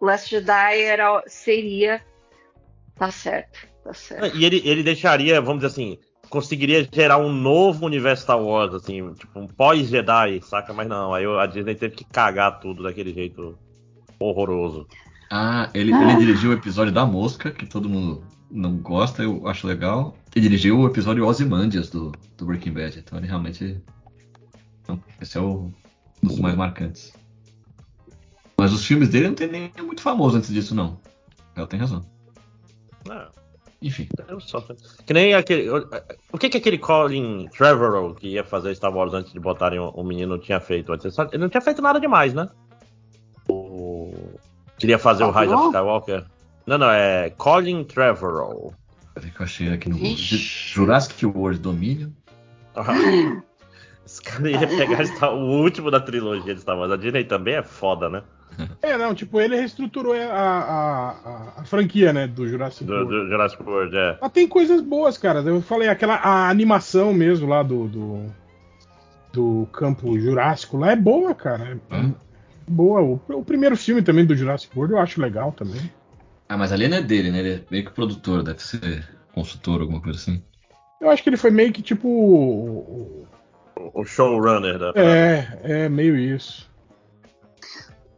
Last 0.00 0.30
Jedi 0.30 0.82
era, 0.82 1.22
seria. 1.26 2.00
Tá 2.96 3.10
certo, 3.10 3.66
tá 3.82 3.92
certo. 3.92 4.36
E 4.36 4.44
ele, 4.44 4.62
ele 4.64 4.82
deixaria, 4.82 5.40
vamos 5.40 5.62
dizer 5.62 5.72
assim, 5.72 5.98
conseguiria 6.28 6.86
gerar 6.92 7.18
um 7.18 7.32
novo 7.32 7.84
universo 7.86 8.22
Star 8.22 8.40
Wars, 8.40 8.74
assim, 8.74 9.12
tipo 9.14 9.38
um 9.40 9.46
pós-Jedi, 9.46 10.40
saca? 10.42 10.72
Mas 10.72 10.86
não, 10.88 11.12
aí 11.12 11.24
a 11.26 11.46
Disney 11.46 11.74
teve 11.74 11.94
que 11.96 12.04
cagar 12.04 12.60
tudo 12.60 12.82
daquele 12.82 13.12
jeito 13.12 13.58
horroroso. 14.20 14.86
Ah, 15.30 15.68
ele, 15.74 15.92
ele 15.92 16.16
dirigiu 16.16 16.50
o 16.50 16.54
episódio 16.54 16.92
da 16.92 17.04
Mosca, 17.06 17.50
que 17.50 17.66
todo 17.66 17.88
mundo 17.88 18.22
não 18.52 18.76
gosta, 18.76 19.22
eu 19.22 19.48
acho 19.48 19.66
legal. 19.66 20.14
E 20.36 20.40
dirigiu 20.40 20.78
o 20.78 20.86
episódio 20.86 21.26
Ozymandias 21.26 21.88
do, 21.88 22.12
do 22.36 22.46
Breaking 22.46 22.72
Bad. 22.72 22.98
Então 22.98 23.18
ele 23.18 23.26
realmente. 23.26 23.82
Então, 24.82 25.02
esse 25.20 25.38
é 25.38 25.40
o, 25.40 25.72
um 26.22 26.26
dos 26.28 26.38
mais 26.38 26.54
marcantes. 26.54 27.12
Mas 28.58 28.72
os 28.72 28.84
filmes 28.84 29.08
dele 29.08 29.28
não 29.28 29.34
tem 29.34 29.48
nem 29.48 29.72
muito 29.82 30.02
famoso 30.02 30.36
antes 30.36 30.50
disso, 30.50 30.74
não. 30.74 31.00
Ela 31.56 31.66
tem 31.66 31.80
razão. 31.80 32.04
É, 33.10 33.26
Enfim. 33.80 34.08
eu 34.28 34.38
só- 34.40 34.64
Que 35.06 35.12
nem 35.12 35.34
aquele. 35.34 35.68
O 36.32 36.38
que 36.38 36.48
que 36.48 36.58
aquele 36.58 36.78
Colin 36.78 37.48
Trevorrow 37.48 38.14
que 38.14 38.28
ia 38.28 38.44
fazer 38.44 38.74
Star 38.74 38.94
Wars 38.94 39.14
antes 39.14 39.32
de 39.32 39.40
botarem 39.40 39.78
o, 39.78 39.88
o 39.88 40.04
menino 40.04 40.38
tinha 40.38 40.60
feito 40.60 40.92
antes? 40.92 41.16
Ele 41.18 41.38
não 41.38 41.48
tinha 41.48 41.60
feito 41.60 41.80
nada 41.82 41.98
demais, 41.98 42.34
né? 42.34 42.48
O... 43.48 44.14
Queria 44.78 44.98
fazer 44.98 45.24
o 45.24 45.30
Rise 45.30 45.52
of 45.52 45.66
Skywalker. 45.66 46.24
Não, 46.66 46.78
não, 46.78 46.90
é 46.90 47.30
Colin 47.30 47.84
Trevorrow. 47.84 48.72
Peraí 49.14 49.30
que 49.30 49.40
eu 49.40 49.44
achei 49.44 49.72
aqui 49.72 49.88
no 49.88 49.96
Ju- 49.98 50.36
Jurassic 50.36 51.24
World 51.26 51.60
Dominion. 51.60 52.10
Esse 54.04 54.22
cara 54.22 54.50
ia 54.50 54.66
pegar 54.66 55.04
Star- 55.06 55.34
o 55.34 55.60
último 55.62 55.90
da 55.90 56.00
trilogia 56.00 56.54
de 56.54 56.60
Star 56.60 56.76
Wars. 56.78 56.90
A 56.92 56.96
Disney 56.96 57.24
também 57.24 57.54
é 57.54 57.62
foda, 57.62 58.08
né? 58.08 58.22
É, 58.82 58.98
não, 58.98 59.14
tipo, 59.14 59.40
ele 59.40 59.56
reestruturou 59.56 60.12
a, 60.12 60.24
a, 60.26 61.10
a- 61.10 61.52
a 61.58 61.64
franquia, 61.64 62.12
né, 62.12 62.26
do 62.26 62.46
Jurassic 62.46 62.84
Do, 62.84 62.92
World. 62.92 63.10
do 63.10 63.28
Jurassic 63.28 63.62
World, 63.62 63.96
é. 63.96 64.18
Mas 64.20 64.32
tem 64.32 64.46
coisas 64.46 64.80
boas, 64.82 65.16
cara. 65.16 65.40
Eu 65.40 65.62
falei, 65.62 65.88
aquela 65.88 66.16
a 66.16 66.50
animação 66.50 67.14
mesmo 67.14 67.48
lá 67.48 67.62
do, 67.62 67.88
do, 67.88 68.26
do 69.32 69.68
campo 69.72 70.18
Jurássico 70.18 70.76
lá 70.76 70.92
é 70.92 70.96
boa, 70.96 71.34
cara. 71.34 71.80
É 71.90 72.04
boa. 72.68 73.00
O, 73.00 73.20
o 73.38 73.44
primeiro 73.44 73.76
filme 73.76 74.02
também 74.02 74.24
do 74.26 74.36
Jurassic 74.36 74.76
World 74.76 74.94
eu 74.94 75.00
acho 75.00 75.20
legal 75.20 75.52
também. 75.52 75.80
Ah, 76.52 76.56
mas 76.58 76.70
ali 76.70 76.86
não 76.86 76.98
é 76.98 77.00
dele, 77.02 77.30
né? 77.30 77.38
Ele 77.38 77.54
é 77.54 77.62
meio 77.70 77.86
que 77.86 77.92
produtor, 77.92 78.42
deve 78.42 78.62
ser 78.62 79.08
consultor, 79.34 79.80
alguma 79.80 80.02
coisa 80.02 80.18
assim. 80.18 80.44
Eu 81.00 81.08
acho 81.08 81.22
que 81.22 81.30
ele 81.30 81.38
foi 81.38 81.50
meio 81.50 81.72
que 81.72 81.80
tipo. 81.80 82.06
o- 82.06 83.26
O 83.94 84.04
showrunner 84.04 84.78
da. 84.78 84.92
É, 84.94 85.58
é 85.62 85.88
meio 85.88 86.14
isso. 86.14 86.70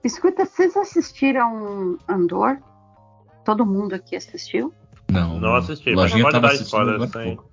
Escuta, 0.03 0.45
vocês 0.45 0.77
assistiram 0.77 1.97
Andor? 2.09 2.59
Todo 3.45 3.65
mundo 3.65 3.95
aqui 3.95 4.17
assistiu? 4.17 4.75
Não. 5.09 5.39
Não 5.39 5.55
assisti, 5.55 5.95
mas 5.95 6.11
pode 6.11 6.23
tava 6.25 6.41
dar 6.41 6.49
assistindo 6.55 6.65
spoiler 6.65 7.09
sem. 7.13 7.37
pouco. 7.37 7.51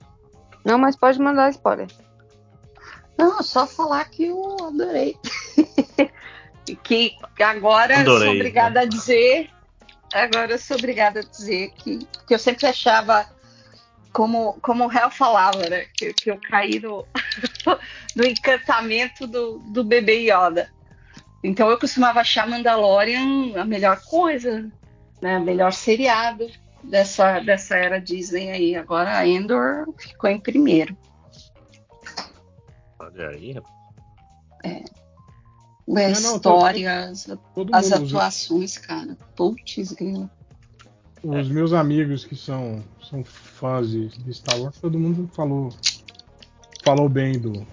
Não, 0.65 0.79
mas 0.79 0.95
pode 0.95 1.19
mandar 1.19 1.51
spoiler. 1.51 1.87
Não, 3.19 3.43
só 3.43 3.67
falar 3.67 4.05
que 4.05 4.25
eu 4.25 4.57
adorei. 4.65 5.15
que 6.83 7.11
agora 7.39 7.93
eu 7.93 7.99
Adorei, 8.01 8.27
sou 8.27 8.35
obrigada 8.35 8.79
a 8.79 8.85
dizer. 8.85 9.47
Agora 10.13 10.51
eu 10.51 10.57
sou 10.57 10.77
obrigada 10.77 11.21
a 11.21 11.23
dizer 11.23 11.71
que, 11.71 11.99
que 12.27 12.33
eu 12.33 12.39
sempre 12.39 12.67
achava, 12.67 13.25
como, 14.11 14.53
como 14.61 14.83
o 14.83 14.87
réu 14.87 15.09
falava, 15.09 15.69
né? 15.69 15.85
Que, 15.95 16.13
que 16.13 16.31
eu 16.31 16.39
caí 16.39 16.79
no, 16.79 17.07
no 18.15 18.25
encantamento 18.25 19.25
do, 19.25 19.59
do 19.59 19.83
bebê 19.83 20.29
Yoda. 20.29 20.69
Então 21.43 21.69
eu 21.69 21.79
costumava 21.79 22.19
achar 22.19 22.47
Mandalorian 22.47 23.59
a 23.59 23.65
melhor 23.65 24.01
coisa, 24.01 24.69
né? 25.21 25.39
Melhor 25.39 25.71
seriado 25.71 26.47
dessa, 26.83 27.39
dessa 27.39 27.77
era 27.77 27.99
Disney 27.99 28.51
aí. 28.51 28.75
Agora 28.75 29.17
a 29.17 29.25
Endor 29.25 29.85
ficou 29.97 30.29
em 30.29 30.39
primeiro. 30.39 30.95
Olha 32.99 33.29
aí, 33.29 33.53
rapaz. 33.53 35.00
A 35.89 35.93
não, 36.21 36.35
história, 36.35 37.09
as, 37.09 37.27
as 37.73 37.91
atuações, 37.91 38.77
cara. 38.77 39.17
Putz, 39.35 39.91
grilo. 39.93 40.29
Os 41.23 41.49
meus 41.49 41.73
amigos 41.73 42.25
que 42.25 42.35
são, 42.35 42.83
são 43.03 43.23
fãs 43.23 43.89
de, 43.91 44.33
Star 44.33 44.59
Wars, 44.59 44.77
todo 44.79 44.97
mundo 44.97 45.29
falou 45.33 45.69
falou 46.83 47.07
bem 47.07 47.39
do, 47.39 47.65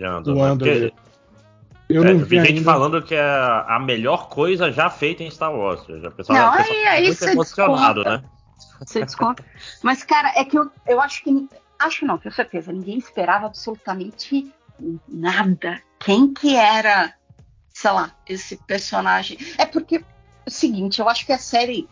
Andor, 0.00 0.22
do? 0.34 0.42
Andor. 0.42 0.68
Porque- 0.68 0.92
Eu 1.88 2.04
é, 2.04 2.12
não 2.12 2.18
vi 2.18 2.24
vi 2.24 2.36
gente 2.40 2.58
ainda. 2.58 2.64
falando 2.64 3.02
que 3.02 3.14
é 3.14 3.22
a 3.22 3.78
melhor 3.78 4.28
coisa 4.28 4.70
já 4.72 4.90
feita 4.90 5.22
em 5.22 5.30
Star 5.30 5.54
Wars. 5.54 5.82
Já, 5.86 6.10
pessoal, 6.10 6.38
Não, 6.38 6.56
pessoal 6.56 6.76
aí- 6.76 6.86
aí 6.86 7.04
muito 7.04 7.18
você 7.18 7.30
emocionado, 7.30 8.02
desconta. 8.04 8.22
né? 8.22 8.30
Você 8.84 9.04
desconta. 9.04 9.44
Mas, 9.82 10.02
cara, 10.02 10.32
é 10.36 10.44
que 10.44 10.58
eu, 10.58 10.70
eu 10.86 11.00
acho 11.00 11.22
que. 11.22 11.48
Acho 11.78 12.04
não, 12.04 12.18
tenho 12.18 12.34
certeza. 12.34 12.72
Ninguém 12.72 12.98
esperava 12.98 13.46
absolutamente 13.46 14.52
nada. 15.08 15.80
Quem 16.00 16.32
que 16.32 16.56
era, 16.56 17.14
sei 17.74 17.90
lá, 17.90 18.14
esse 18.28 18.56
personagem? 18.56 19.38
É 19.58 19.66
porque. 19.66 19.96
É 19.96 20.48
o 20.48 20.50
seguinte, 20.50 21.00
eu 21.00 21.08
acho 21.08 21.26
que 21.26 21.32
a 21.32 21.38
série 21.38 21.88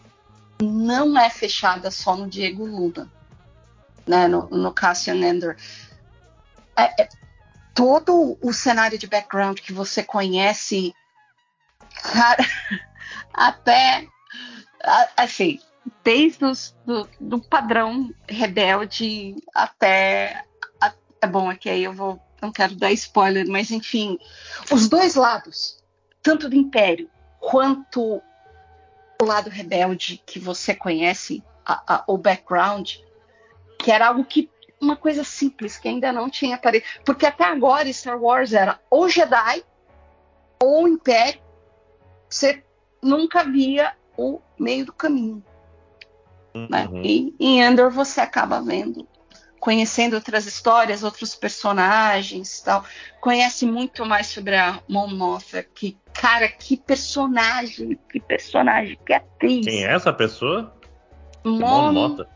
não 0.63 1.19
é 1.19 1.29
fechada 1.29 1.91
só 1.91 2.17
no 2.17 2.29
Diego 2.29 2.65
Luna, 2.65 3.11
né? 4.07 4.29
No, 4.29 4.49
no 4.49 4.73
Cassian 4.73 5.17
Ender. 5.17 5.57
É- 6.77 7.03
é 7.03 7.09
todo 7.75 8.39
o 8.41 8.53
cenário 8.53 8.97
de 8.97 9.09
background 9.09 9.59
que 9.59 9.73
você 9.73 10.05
conhece, 10.05 10.95
cara, 12.13 12.45
até 13.35 14.07
assim, 15.17 15.59
desde 16.03 16.45
os, 16.45 16.75
do, 16.87 17.09
do 17.21 17.41
padrão 17.41 18.11
rebelde 18.29 19.35
até. 19.55 20.45
A, 20.81 20.93
é 21.21 21.27
bom, 21.27 21.51
aqui 21.51 21.69
aí 21.69 21.85
eu 21.85 21.93
vou. 21.93 22.21
Não 22.45 22.53
quero 22.53 22.75
dar 22.75 22.93
spoiler, 22.93 23.49
mas 23.49 23.71
enfim, 23.71 24.19
os 24.71 24.87
dois 24.87 25.15
lados, 25.15 25.83
tanto 26.23 26.47
do 26.47 26.55
Império 26.55 27.09
quanto 27.41 28.23
o 29.21 29.25
lado 29.25 29.49
rebelde 29.49 30.23
que 30.27 30.39
você 30.39 30.75
conhece, 30.75 31.43
a, 31.65 31.95
a, 31.95 32.05
o 32.07 32.19
background, 32.19 32.97
que 33.79 33.91
era 33.91 34.09
algo 34.09 34.27
que 34.27 34.51
uma 34.79 34.95
coisa 34.95 35.25
simples 35.25 35.79
que 35.79 35.89
ainda 35.89 36.13
não 36.13 36.29
tinha 36.29 36.57
aparecido. 36.57 37.03
Porque 37.03 37.25
até 37.25 37.45
agora 37.45 37.91
Star 37.91 38.21
Wars 38.21 38.53
era 38.53 38.79
ou 38.91 39.09
Jedi 39.09 39.65
ou 40.63 40.87
Império. 40.87 41.41
Você 42.29 42.63
nunca 43.03 43.43
via 43.43 43.95
o 44.19 44.39
meio 44.59 44.85
do 44.85 44.93
caminho. 44.93 45.43
Né? 46.55 46.87
Uhum. 46.89 47.03
E 47.03 47.35
em 47.41 47.63
Endor 47.63 47.91
você 47.91 48.21
acaba 48.21 48.61
vendo, 48.61 49.09
conhecendo 49.65 50.13
outras 50.13 50.45
histórias, 50.45 51.03
outros 51.03 51.35
personagens 51.35 52.61
tal. 52.61 52.85
Conhece 53.19 53.65
muito 53.65 54.05
mais 54.05 54.27
sobre 54.27 54.55
a 54.55 54.79
Mon 54.87 55.09
Mothma, 55.09 55.63
que, 55.63 55.97
cara, 56.13 56.47
que 56.49 56.77
personagem, 56.77 57.99
que 58.13 58.21
personagem, 58.21 58.99
que 59.07 59.15
atriz. 59.15 59.65
Quem 59.65 59.87
é 59.87 59.95
essa 59.95 60.13
pessoa? 60.13 60.77
Mon, 61.43 61.59
Mon 61.61 61.93
Mota. 61.93 62.29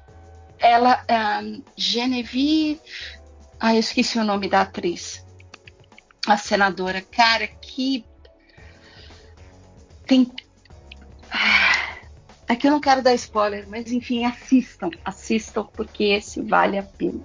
ela 0.59 1.05
é 1.07 1.15
a 1.15 1.43
Genevieve. 1.77 2.81
Ah, 3.61 3.75
eu 3.75 3.81
esqueci 3.81 4.19
o 4.19 4.25
nome 4.25 4.49
da 4.49 4.63
atriz. 4.63 5.23
A 6.27 6.39
senadora. 6.39 7.03
Cara, 7.03 7.47
que. 7.47 8.07
Tem. 10.07 10.33
Aqui 12.49 12.67
eu 12.67 12.71
não 12.71 12.81
quero 12.81 13.03
dar 13.03 13.15
spoiler, 13.15 13.69
mas 13.69 13.93
enfim, 13.93 14.25
assistam. 14.25 14.91
Assistam, 15.05 15.65
porque 15.67 16.05
esse 16.05 16.41
vale 16.41 16.79
a 16.79 16.83
pena. 16.83 17.21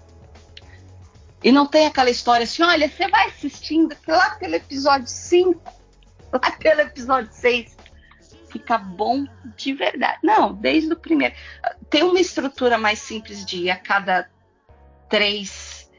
E 1.42 1.52
não 1.52 1.66
tem 1.66 1.86
aquela 1.86 2.10
história 2.10 2.44
assim: 2.44 2.62
olha, 2.62 2.90
você 2.90 3.08
vai 3.08 3.28
assistindo 3.28 3.96
lá 4.06 4.32
pelo 4.32 4.56
episódio 4.56 5.08
5, 5.08 5.62
lá 6.32 6.52
pelo 6.60 6.82
episódio 6.82 7.32
6, 7.32 7.78
fica 8.50 8.78
bom 8.78 9.26
de 9.56 9.74
verdade. 9.74 10.20
Não, 10.22 10.54
desde 10.54 10.92
o 10.92 10.98
primeiro. 10.98 11.34
Tem 11.90 12.04
uma 12.04 12.20
estrutura 12.20 12.78
mais 12.78 13.00
simples 13.00 13.46
de 13.46 13.70
a 13.70 13.78
cada 13.78 14.30
três. 15.10 15.90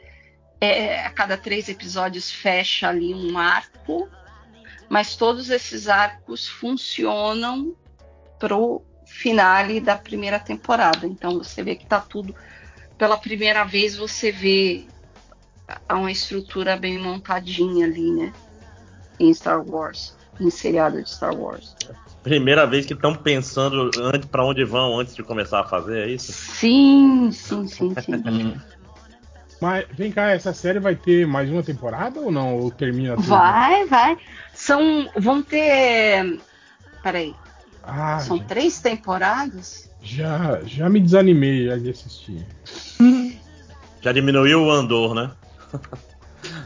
é, 0.60 1.04
a 1.04 1.10
cada 1.10 1.38
três 1.38 1.68
episódios 1.68 2.30
fecha 2.30 2.88
ali 2.88 3.14
um 3.14 3.38
arco, 3.38 4.08
mas 4.88 5.16
todos 5.16 5.48
esses 5.48 5.88
arcos 5.88 6.46
funcionam 6.46 7.74
pro 8.38 8.84
finale 9.14 9.80
da 9.80 9.96
primeira 9.96 10.38
temporada. 10.40 11.06
Então 11.06 11.38
você 11.38 11.62
vê 11.62 11.76
que 11.76 11.86
tá 11.86 12.00
tudo. 12.00 12.34
Pela 12.98 13.16
primeira 13.16 13.64
vez 13.64 13.96
você 13.96 14.32
vê 14.32 14.86
a- 15.88 15.94
uma 15.96 16.10
estrutura 16.10 16.76
bem 16.76 16.98
montadinha 16.98 17.86
ali, 17.86 18.10
né? 18.12 18.32
Em 19.18 19.32
Star 19.32 19.62
Wars, 19.66 20.14
em 20.40 20.50
seriado 20.50 21.00
de 21.00 21.08
Star 21.08 21.34
Wars. 21.34 21.76
Primeira 22.22 22.66
vez 22.66 22.86
que 22.86 22.94
estão 22.94 23.14
pensando 23.14 23.90
antes 23.98 24.28
para 24.28 24.44
onde 24.44 24.64
vão 24.64 24.98
antes 24.98 25.14
de 25.14 25.22
começar 25.22 25.60
a 25.60 25.64
fazer, 25.64 26.08
é 26.08 26.10
isso? 26.10 26.32
Sim, 26.32 27.30
sim, 27.32 27.68
sim, 27.68 27.94
sim. 28.00 28.54
Mas 29.60 29.86
vem 29.92 30.10
cá, 30.10 30.30
essa 30.30 30.52
série 30.52 30.80
vai 30.80 30.96
ter 30.96 31.26
mais 31.26 31.48
uma 31.48 31.62
temporada 31.62 32.20
ou 32.20 32.30
não? 32.32 32.56
Ou 32.58 32.70
termina 32.70 33.14
tudo? 33.14 33.28
Vai, 33.28 33.86
vai. 33.86 34.16
São. 34.52 35.08
Vão 35.16 35.42
ter. 35.42 36.40
Peraí. 37.02 37.34
Ah, 37.86 38.18
São 38.20 38.38
três 38.38 38.80
temporadas? 38.80 39.90
já, 40.02 40.60
já 40.64 40.88
me 40.88 41.00
desanimei 41.00 41.66
já 41.66 41.76
de 41.76 41.90
assistir. 41.90 42.46
Já 44.00 44.12
diminuiu 44.12 44.64
o 44.64 44.70
Andor, 44.70 45.14
né? 45.14 45.30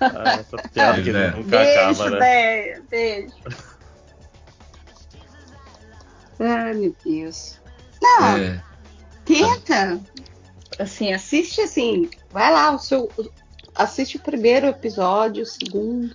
Ah, 0.00 0.32
essa 0.40 0.56
piada 0.56 1.00
que 1.00 1.12
Pois 1.12 1.14
é. 1.24 1.30
nunca 1.30 1.48
Beijo, 1.58 1.80
acaba, 2.02 2.10
né? 2.10 2.18
Déia, 2.18 2.82
beijo. 2.90 3.34
Ai, 6.40 6.74
meu 6.74 6.96
Deus. 7.04 7.60
Não, 8.02 8.36
É, 8.36 8.62
tenta. 9.24 10.00
Assim, 10.78 11.12
assiste 11.12 11.60
assim. 11.60 12.10
Vai 12.30 12.52
lá, 12.52 12.72
o 12.72 12.78
seu. 12.78 13.08
Assiste 13.74 14.16
o 14.16 14.20
primeiro 14.20 14.66
episódio, 14.66 15.42
o 15.42 15.46
segundo. 15.46 16.14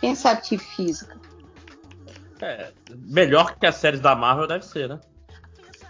Quem 0.00 0.14
sabe 0.14 0.42
que 0.42 0.58
física. 0.58 1.16
É, 2.40 2.72
melhor 2.90 3.56
que 3.56 3.66
as 3.66 3.76
séries 3.76 4.00
da 4.00 4.14
Marvel 4.14 4.46
deve 4.46 4.64
ser, 4.64 4.88
né? 4.88 5.00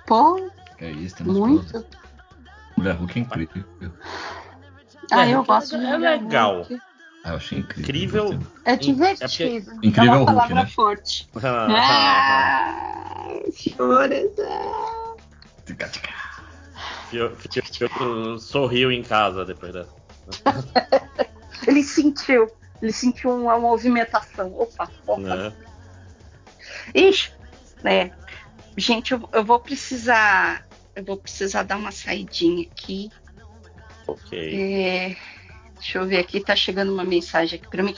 Pô, 0.06 0.50
é 0.78 0.90
isso, 0.90 1.16
temos 1.16 1.38
muito. 1.38 1.70
pronto. 1.70 1.98
Mulher 2.76 2.94
Hulk 2.96 3.18
é 3.18 3.22
incrível. 3.22 3.64
Ah, 5.10 5.26
É, 5.26 5.34
eu 5.34 5.44
gosto 5.44 5.76
é 5.76 5.78
de 5.78 5.96
legal. 5.96 6.56
Hulk. 6.62 6.80
Ah, 7.24 7.30
eu 7.30 7.36
achei 7.36 7.58
incrível. 7.58 8.26
Incrível. 8.26 8.52
É 8.64 8.72
É 8.72 8.76
divertido. 8.76 9.64
porque- 9.70 9.86
Incrível 9.86 10.12
é 10.14 10.16
Hulk, 10.18 10.30
uma 10.32 10.40
palavra 10.42 10.54
né? 10.64 10.66
forte. 10.66 11.28
Ah, 11.34 12.74
Fio 17.08 18.38
sorriu 18.38 18.90
em 18.92 19.02
casa 19.02 19.44
depois 19.44 19.72
dessa. 19.72 19.94
Ele 21.66 21.82
sentiu. 21.82 22.50
Ele 22.82 22.92
sentiu 22.92 23.30
uma 23.34 23.58
movimentação. 23.58 24.52
Opa, 24.58 24.90
opa. 25.06 25.20
Né? 25.20 25.52
Ixi, 26.94 27.30
né? 27.82 28.10
Gente, 28.76 29.12
eu, 29.12 29.28
eu 29.32 29.44
vou 29.44 29.60
precisar. 29.60 30.66
Eu 30.94 31.04
vou 31.04 31.16
precisar 31.16 31.62
dar 31.62 31.76
uma 31.76 31.92
saidinha 31.92 32.66
aqui. 32.70 33.10
Ok. 34.06 34.84
É, 34.84 35.16
deixa 35.74 35.98
eu 35.98 36.06
ver 36.06 36.18
aqui, 36.18 36.40
tá 36.40 36.54
chegando 36.54 36.92
uma 36.92 37.04
mensagem 37.04 37.58
aqui 37.58 37.68
pra 37.68 37.82
mim. 37.82 37.96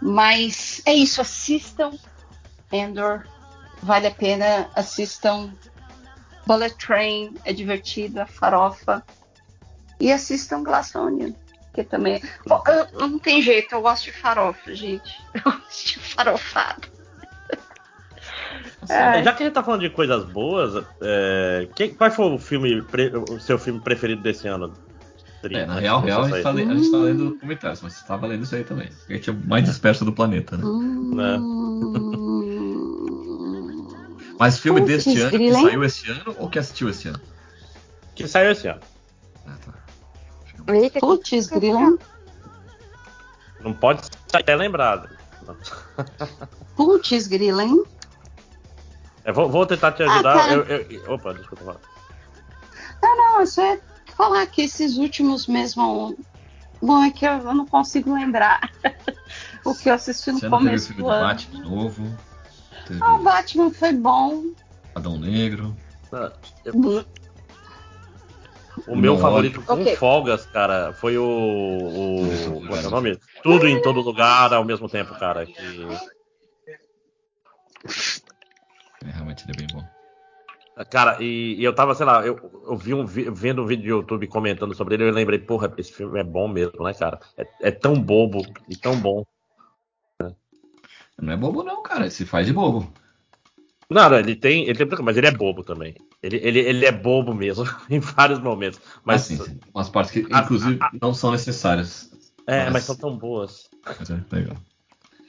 Mas 0.00 0.82
é 0.86 0.92
isso, 0.94 1.20
assistam 1.20 1.92
Endor. 2.70 3.24
Vale 3.82 4.06
a 4.06 4.10
pena, 4.10 4.70
assistam 4.74 5.52
Bullet 6.46 6.74
Train, 6.76 7.34
é 7.44 7.52
divertido, 7.52 8.20
é 8.20 8.26
farofa. 8.26 9.02
E 10.00 10.10
assistam 10.12 10.62
Glass 10.62 10.94
Onion, 10.94 11.32
que 11.74 11.84
também. 11.84 12.20
Bom, 12.46 12.62
eu- 12.66 13.00
eu 13.00 13.08
não 13.08 13.18
tem 13.18 13.40
jeito, 13.42 13.74
eu 13.74 13.82
gosto 13.82 14.04
de 14.04 14.12
farofa, 14.12 14.74
gente. 14.74 15.20
Eu 15.34 15.42
gosto 15.52 15.86
de 15.86 15.98
farofado. 16.00 16.88
É. 18.88 19.22
Já 19.22 19.32
que 19.32 19.42
a 19.42 19.46
gente 19.46 19.54
tá 19.54 19.62
falando 19.62 19.80
de 19.82 19.90
coisas 19.90 20.24
boas, 20.24 20.84
é, 21.00 21.68
que- 21.74 21.90
qual 21.90 22.10
foi 22.10 22.26
o 22.32 22.38
filme, 22.38 22.82
pre- 22.82 23.12
o 23.16 23.38
seu 23.38 23.58
filme 23.58 23.80
preferido 23.80 24.22
desse 24.22 24.48
ano? 24.48 24.72
É, 25.44 25.66
na 25.66 25.72
antes 25.74 25.82
real, 25.82 26.00
real 26.00 26.22
a 26.22 26.28
gente, 26.28 26.42
tá, 26.42 26.52
sair? 26.52 26.64
le- 26.66 26.72
a 26.72 26.76
gente 26.76 26.90
tá 26.90 26.96
lendo 26.98 27.38
comentários, 27.38 27.82
mas 27.82 27.92
você 27.94 28.06
tava 28.06 28.26
lendo 28.26 28.44
isso 28.44 28.54
aí 28.54 28.64
também. 28.64 28.88
A 29.08 29.12
gente 29.12 29.30
é 29.30 29.32
o 29.32 29.36
mais 29.46 29.64
disperso 29.64 30.04
do 30.04 30.12
planeta, 30.12 30.56
né? 30.56 30.64
Né? 31.14 31.38
Mas 34.38 34.58
filme 34.58 34.80
Putz, 34.80 35.04
deste 35.04 35.20
ano, 35.20 35.30
que 35.38 35.52
saiu 35.52 35.84
esse 35.84 36.10
ano 36.10 36.34
ou 36.38 36.48
que 36.50 36.58
assistiu 36.58 36.88
esse 36.88 37.06
ano? 37.08 37.20
Que 38.14 38.26
saiu 38.26 38.50
esse 38.50 38.66
ano. 38.66 38.80
Ah, 39.46 39.54
tá. 39.64 40.74
Eita, 40.74 40.98
Putz, 41.00 41.46
grila. 41.46 41.96
Não 43.60 43.72
pode 43.72 44.02
sair 44.28 44.40
até 44.42 44.56
lembrado. 44.56 45.08
Putz, 46.74 47.26
grila, 47.28 47.62
hein? 47.64 47.84
É, 49.24 49.32
vou, 49.32 49.48
vou 49.48 49.66
tentar 49.66 49.92
te 49.92 50.02
Ah, 50.02 50.12
ajudar. 50.12 50.46
tá. 50.46 50.52
eu- 50.52 50.64
eu- 50.64 51.12
opa, 51.12 51.32
desculpa. 51.34 51.64
fala. 51.64 51.80
Não, 53.02 53.16
não, 53.16 53.40
eu 53.40 53.46
só 53.46 53.62
ia 53.62 53.80
falar 54.16 54.46
que 54.46 54.62
esses 54.62 54.96
últimos 54.96 55.46
mesmo. 55.46 56.16
Bom, 56.80 57.02
é 57.02 57.10
que 57.10 57.24
eu, 57.24 57.32
eu 57.32 57.54
não 57.54 57.66
consigo 57.66 58.12
lembrar 58.12 58.60
o 59.64 59.74
que 59.74 59.88
eu 59.88 59.94
assisti 59.94 60.32
no 60.32 60.38
Esse 60.38 60.46
ano 60.46 60.56
teve 60.56 60.64
o 60.64 60.68
começo 60.68 60.86
filme 60.88 61.02
do 61.02 61.08
ano. 61.08 61.24
Batman 61.26 61.60
novo, 61.60 62.18
teve 62.86 63.00
Ah, 63.02 63.14
o 63.14 63.22
Batman 63.22 63.70
foi 63.72 63.92
bom. 63.92 64.42
Adão 64.94 65.18
Negro. 65.18 65.76
Ah, 66.12 66.32
eu- 66.64 67.04
O 68.86 68.96
meu 68.96 69.14
Não, 69.14 69.20
favorito 69.20 69.62
com 69.62 69.74
Ok. 69.74 69.96
folgas, 69.96 70.44
cara, 70.46 70.92
foi 70.94 71.16
o. 71.16 71.24
o 71.24 72.66
qual 72.66 72.80
é 72.80 72.86
o 72.86 72.90
nome? 72.90 73.20
Tudo 73.42 73.68
em 73.68 73.80
todo 73.80 74.00
lugar 74.00 74.52
ao 74.52 74.64
mesmo 74.64 74.88
tempo, 74.88 75.14
cara. 75.18 75.46
Que, 75.46 75.86
É, 79.06 79.10
realmente 79.10 79.44
ele 79.44 79.52
é 79.52 79.66
bem 79.66 79.68
bom. 79.76 79.84
cara, 80.90 81.22
e, 81.22 81.54
e 81.58 81.64
eu 81.64 81.74
tava, 81.74 81.94
sei 81.94 82.06
lá, 82.06 82.24
eu, 82.26 82.36
eu 82.66 82.76
vi 82.76 82.94
um, 82.94 83.04
vi- 83.06 83.30
vendo 83.30 83.62
um 83.62 83.66
vídeo 83.66 83.82
do 83.84 83.88
YouTube 83.88 84.26
comentando 84.28 84.74
sobre 84.74 84.94
ele, 84.94 85.04
eu 85.04 85.12
lembrei, 85.12 85.38
porra, 85.38 85.72
esse 85.76 85.92
filme 85.92 86.18
é 86.20 86.24
bom 86.24 86.48
mesmo, 86.48 86.82
né, 86.84 86.94
cara? 86.94 87.20
É, 87.36 87.46
é 87.62 87.70
tão 87.70 88.00
bobo 88.00 88.40
e 88.68 88.76
tão 88.76 88.98
bom. 88.98 89.24
Não 91.20 91.32
é 91.32 91.36
bobo 91.36 91.62
não, 91.62 91.82
cara. 91.82 92.02
Ele 92.02 92.10
se 92.10 92.24
faz 92.24 92.46
de 92.46 92.52
bobo. 92.52 92.92
Não, 93.88 94.08
não, 94.08 94.18
ele 94.18 94.34
tem, 94.34 94.64
ele 94.66 94.74
tem, 94.86 94.88
mas 95.04 95.16
ele 95.16 95.26
é 95.26 95.30
bobo 95.30 95.62
também. 95.62 95.94
Ele, 96.22 96.36
ele, 96.38 96.58
ele 96.60 96.86
é 96.86 96.90
bobo 96.92 97.34
mesmo, 97.34 97.64
em 97.90 98.00
vários 98.00 98.38
momentos. 98.38 98.80
Mas, 99.04 99.28
Mas 99.30 99.46
sim. 99.46 99.60
Umas 99.74 99.88
partes 99.90 100.12
que, 100.12 100.26
A- 100.32 100.40
inclusive, 100.40 100.78
não 101.00 101.12
são 101.12 101.30
necessárias. 101.30 102.10
é, 102.46 102.64
mas- 102.64 102.72
mas 102.72 102.84
são 102.84 102.96
tão 102.96 103.16
boas. 103.18 103.68
Mas 103.84 104.10
é 104.10 104.18
legal. 104.32 104.56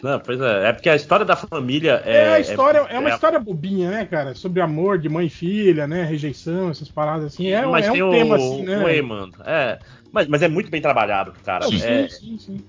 Não, 0.04 0.20
pois 0.20 0.40
é. 0.42 0.68
É 0.70 0.74
porque 0.74 0.90
a 0.90 0.96
história 0.98 1.26
da 1.26 1.36
família 1.38 2.04
É, 2.06 2.18
é. 2.18 2.34
a 2.34 2.40
história, 2.40 2.80
é, 2.90 3.00
uma 3.00 3.10
história 3.10 3.40
bobinha, 3.40 3.90
né, 3.90 4.06
cara? 4.06 4.36
Sobre 4.36 4.60
amor 4.60 5.00
de 5.00 5.08
mãe 5.08 5.28
e 5.28 5.30
filha, 5.30 5.88
né? 5.88 6.04
Rejeição, 6.04 6.70
essas 6.70 6.90
paradas 6.90 7.28
assim. 7.34 7.48
É, 7.48 7.66
mas 7.66 7.88
é 7.88 7.92
tem 7.92 8.04
um 8.04 8.10
o, 8.10 8.12
tema 8.12 8.36
assim, 8.36 8.64
né? 8.64 8.84
o 8.84 8.90
Eamon. 8.90 9.30
É, 9.46 9.80
mas, 10.12 10.28
mas 10.28 10.42
é 10.42 10.50
muito 10.50 10.70
bem 10.70 10.82
trabalhado, 10.82 11.34
cara. 11.46 11.66
Não, 11.66 11.74
É- 11.78 12.10
sim, 12.10 12.38
sim, 12.38 12.38
sim. 12.38 12.66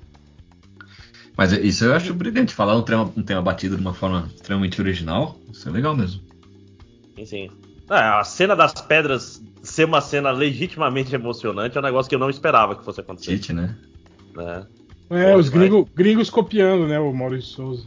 Mas 1.37 1.51
isso 1.51 1.85
eu 1.85 1.95
acho 1.95 2.15
brilhante, 2.15 2.55
falar 2.55 2.77
um 2.77 2.83
tema, 2.83 3.13
um 3.17 3.23
tema 3.23 3.43
batido 3.43 3.75
de 3.75 3.83
uma 3.83 3.93
forma 3.93 4.31
extremamente 4.33 4.81
original. 4.81 5.37
Isso 5.51 5.69
é 5.69 5.73
legal 5.73 5.97
mesmo. 5.97 6.23
Sim, 7.17 7.27
sim. 7.27 7.51
É, 7.91 7.97
a 7.97 8.23
cena 8.23 8.55
das 8.55 8.73
pedras 8.75 9.43
ser 9.61 9.85
uma 9.85 10.01
cena 10.01 10.31
legitimamente 10.31 11.13
emocionante 11.13 11.77
é 11.77 11.81
um 11.81 11.85
negócio 11.85 12.09
que 12.09 12.15
eu 12.15 12.21
não 12.21 12.31
esperava 12.31 12.77
que 12.77 12.85
fosse 12.85 13.01
acontecer. 13.01 13.33
Tite, 13.33 13.53
né? 13.53 13.77
né? 14.37 14.65
É, 15.11 15.33
Pô, 15.33 15.39
os 15.39 15.49
vai. 15.49 15.61
gringos, 15.61 15.87
gringos 15.95 16.31
copiando, 16.31 16.89
né, 16.89 16.99
o 16.99 17.13
Maurício 17.13 17.51
Souza. 17.57 17.85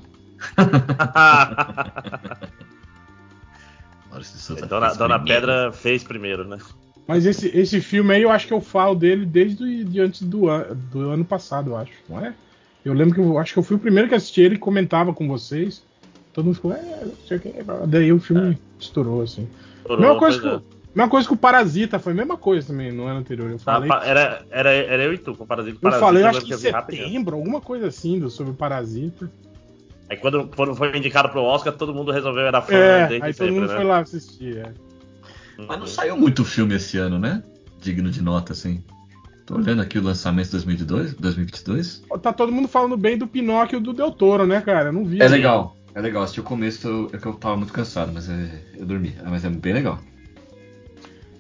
Dona, 4.68 4.94
Dona 4.94 5.20
Pedra 5.20 5.72
fez 5.72 6.04
primeiro, 6.04 6.48
né? 6.48 6.58
Mas 7.08 7.26
esse, 7.26 7.48
esse 7.58 7.80
filme 7.80 8.14
aí 8.14 8.22
eu 8.22 8.30
acho 8.32 8.48
que 8.48 8.54
eu 8.54 8.60
falo 8.62 8.94
dele 8.96 9.26
desde 9.26 9.84
de 9.86 10.00
antes 10.00 10.22
do, 10.24 10.50
an- 10.50 10.66
do 10.92 11.10
ano 11.10 11.24
passado, 11.24 11.72
eu 11.72 11.78
acho, 11.78 11.92
não 12.10 12.20
é? 12.20 12.34
Eu 12.84 12.94
lembro 12.94 13.16
que 13.16 13.22
eu 13.22 13.38
acho 13.38 13.54
que 13.54 13.60
eu 13.60 13.64
fui 13.64 13.76
o 13.76 13.80
primeiro 13.80 14.10
que 14.10 14.16
assisti 14.16 14.42
ele 14.42 14.56
e 14.56 14.60
comentava 14.60 15.14
com 15.14 15.28
vocês. 15.28 15.84
Todo 16.34 16.46
mundo 16.46 16.56
ficou, 16.56 16.74
é, 16.74 17.06
não 17.06 17.16
sei 17.28 17.38
o 17.38 17.40
que. 17.40 17.54
Daí 17.88 18.12
o 18.14 18.20
filme 18.20 18.58
estourou, 18.80 19.22
assim. 19.22 19.48
Estourou, 19.78 20.00
mesma, 20.06 20.20
coisa 20.20 20.40
que, 20.40 20.48
o- 20.48 20.62
mesma 20.96 21.10
coisa 21.10 21.28
que 21.28 21.34
o 21.34 21.38
Parasita, 21.38 22.00
foi 22.00 22.14
a 22.14 22.16
mesma 22.16 22.38
coisa 22.38 22.68
também 22.68 22.92
no 22.92 23.06
ano 23.06 23.20
anterior. 23.20 23.50
Eu 23.50 23.58
Ah, 23.58 23.60
falei. 23.60 23.90
era, 24.04 24.46
era, 24.50 24.70
era 24.74 25.04
eu 25.04 25.14
e 25.14 25.18
tu 25.18 25.36
com 25.36 25.44
o 25.44 25.48
Parasita. 25.48 25.78
eu 25.78 25.82
Parasita, 25.82 26.06
falei, 26.06 26.24
eu 26.24 26.28
acho 26.28 26.42
que 26.42 26.50
em 26.50 26.54
eu 26.54 26.58
setembro, 26.60 27.36
alguma 27.36 27.62
coisa 27.62 27.88
assim 27.88 28.20
do, 28.20 28.30
sobre 28.30 28.52
o 28.54 28.56
Parasita. 28.56 29.32
Aí 30.10 30.18
quando, 30.18 30.48
quando 30.56 30.74
foi 30.74 30.96
indicado 30.98 31.30
pro 31.30 31.42
Oscar, 31.44 31.74
todo 31.74 31.94
mundo 31.94 32.12
resolveu 32.12 32.48
era 32.48 32.62
fã 32.62 32.74
É, 32.74 33.08
desde 33.08 33.26
aí 33.26 33.34
todo 33.34 33.48
sempre, 33.48 33.60
mundo 33.60 33.70
né? 33.70 33.76
foi 33.76 33.84
lá 33.84 34.00
assistir. 34.00 34.58
É. 34.58 34.74
Mas 35.68 35.80
não 35.80 35.88
saiu 35.88 36.16
muito 36.18 36.46
filme 36.46 36.76
esse 36.76 36.98
ano, 36.98 37.20
né? 37.20 37.44
Digno 37.82 38.10
de 38.10 38.22
nota, 38.22 38.54
assim. 38.54 38.84
Tô 39.46 39.56
olhando 39.56 39.82
aqui 39.82 39.98
o 39.98 40.02
lançamento 40.04 40.46
de 40.48 40.52
2022, 40.52 41.14
2022. 41.16 42.04
Tá 42.22 42.34
todo 42.34 42.52
mundo 42.52 42.68
falando 42.68 42.98
bem 42.98 43.18
do 43.18 43.28
Pinóquio 43.28 43.80
do 43.80 43.94
Del 43.94 44.12
Toro, 44.12 44.46
né, 44.46 44.62
cara? 44.62 44.90
Eu 44.90 44.94
não 44.94 45.06
vi. 45.06 45.22
É 45.22 45.28
legal, 45.28 45.76
é 45.96 46.02
legal. 46.02 46.24
Assisti 46.24 46.40
o 46.42 46.44
começo, 46.44 46.88
eu- 46.88 47.10
é 47.14 47.18
que 47.18 47.26
eu 47.26 47.34
tava 47.34 47.56
muito 47.58 47.72
cansado, 47.74 48.12
mas 48.14 48.30
é- 48.30 48.62
eu 48.78 48.86
dormi. 48.86 49.16
Ah, 49.24 49.30
Mas 49.30 49.46
é 49.46 49.50
bem 49.50 49.74
legal. 49.74 50.00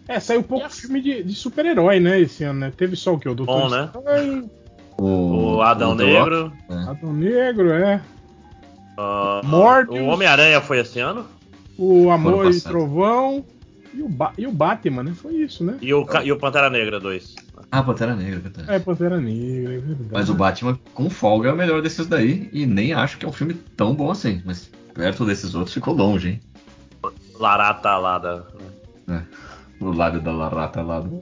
É, 0.07 0.19
saiu 0.19 0.41
pouco 0.43 0.69
filme 0.69 1.01
de, 1.01 1.23
de 1.23 1.33
super-herói, 1.35 1.99
né, 1.99 2.19
esse 2.21 2.43
ano, 2.43 2.59
né? 2.61 2.73
Teve 2.75 2.95
só 2.95 3.13
o 3.13 3.19
que? 3.19 3.27
O 3.27 3.35
Doutor 3.35 3.61
Bom, 3.61 3.69
né? 3.69 3.89
Estranho, 3.93 4.49
O 4.97 5.61
Adão 5.61 5.95
The 5.97 6.05
Negro. 6.05 6.43
Rock, 6.47 6.55
é. 6.69 6.89
Adão 6.89 7.13
Negro, 7.13 7.71
é. 7.73 8.01
ah, 8.97 9.41
Morbius. 9.43 9.99
o 9.99 10.05
Homem-Aranha 10.05 10.61
foi 10.61 10.79
esse 10.79 10.99
ano? 10.99 11.25
O 11.77 12.09
Amor 12.09 12.49
e. 12.51 12.59
Trovão 12.61 13.45
e 13.93 14.01
o, 14.01 14.09
ba 14.09 14.31
e 14.37 14.47
o 14.47 14.51
Batman, 14.51 15.03
né? 15.03 15.13
Foi 15.15 15.33
isso, 15.35 15.63
né? 15.63 15.77
E 15.81 15.93
o, 15.93 16.05
Ca- 16.05 16.23
e 16.23 16.31
o 16.31 16.37
Pantera 16.37 16.69
Negra 16.69 16.99
2. 16.99 17.35
Ah, 17.71 17.83
Pantera 17.83 18.15
Negra, 18.15 18.39
verdade. 18.39 18.71
É, 18.71 18.79
Pantera 18.79 19.19
Negra, 19.19 19.73
é 19.73 19.77
verdade. 19.79 20.09
Mas 20.11 20.29
o 20.29 20.33
Batman 20.35 20.79
com 20.93 21.09
folga 21.09 21.49
é 21.49 21.53
o 21.53 21.55
melhor 21.55 21.81
desses 21.81 22.07
daí. 22.07 22.49
E 22.53 22.65
nem 22.65 22.93
acho 22.93 23.17
que 23.17 23.25
é 23.25 23.29
um 23.29 23.31
filme 23.33 23.53
tão 23.75 23.93
bom 23.93 24.09
assim. 24.09 24.41
Mas 24.45 24.71
perto 24.93 25.25
desses 25.25 25.53
outros 25.53 25.73
ficou 25.73 25.93
longe, 25.93 26.29
hein? 26.29 26.39
Larata 27.39 27.97
lá 27.97 28.17
da. 28.17 28.43
É. 29.09 29.21
O 29.79 29.91
lado 29.91 30.19
da 30.21 30.31
Larata 30.31 30.81
lá 30.81 30.99
do. 30.99 31.21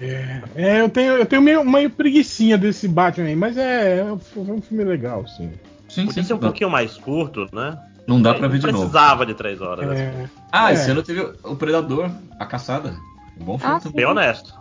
É, 0.00 0.42
é, 0.54 0.80
eu 0.80 0.88
tenho, 0.90 1.12
eu 1.14 1.26
tenho 1.26 1.40
meio, 1.42 1.64
meio 1.64 1.88
preguicinha 1.90 2.58
desse 2.58 2.86
Batman 2.86 3.26
aí, 3.28 3.36
mas 3.36 3.56
é, 3.56 3.98
é 3.98 4.04
um 4.04 4.18
é 4.36 4.52
um 4.52 4.60
filme 4.60 4.84
legal, 4.84 5.26
sim. 5.26 5.50
Sim, 5.88 6.06
Podia 6.06 6.22
ser 6.24 6.34
um 6.34 6.38
pouquinho 6.38 6.68
mais 6.70 6.94
curto, 6.96 7.46
né? 7.52 7.78
Não 8.06 8.20
dá 8.20 8.34
pra 8.34 8.48
ver 8.48 8.58
de 8.58 8.66
Não 8.66 8.72
novo. 8.72 8.84
precisava 8.90 9.24
de 9.26 9.34
três 9.34 9.60
horas. 9.60 9.98
É, 9.98 10.28
Ah, 10.52 10.70
É. 10.70 10.74
esse 10.74 10.90
ano 10.90 11.02
teve 11.02 11.20
o 11.42 11.56
Predador, 11.56 12.10
a 12.38 12.46
caçada. 12.46 12.94
Um 13.40 13.44
bom 13.44 13.58
filme 13.58 13.74
Ah, 13.76 13.80
também. 13.80 13.96
Bem 13.96 14.04
honesto. 14.06 14.54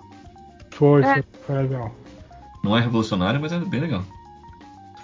foi, 0.72 1.04
É. 1.04 1.14
foi, 1.14 1.24
foi 1.46 1.56
legal. 1.64 1.94
Não 2.64 2.76
é 2.78 2.82
revolucionário, 2.82 3.40
mas 3.40 3.52
é 3.52 3.60
bem 3.60 3.82
legal. 3.82 4.04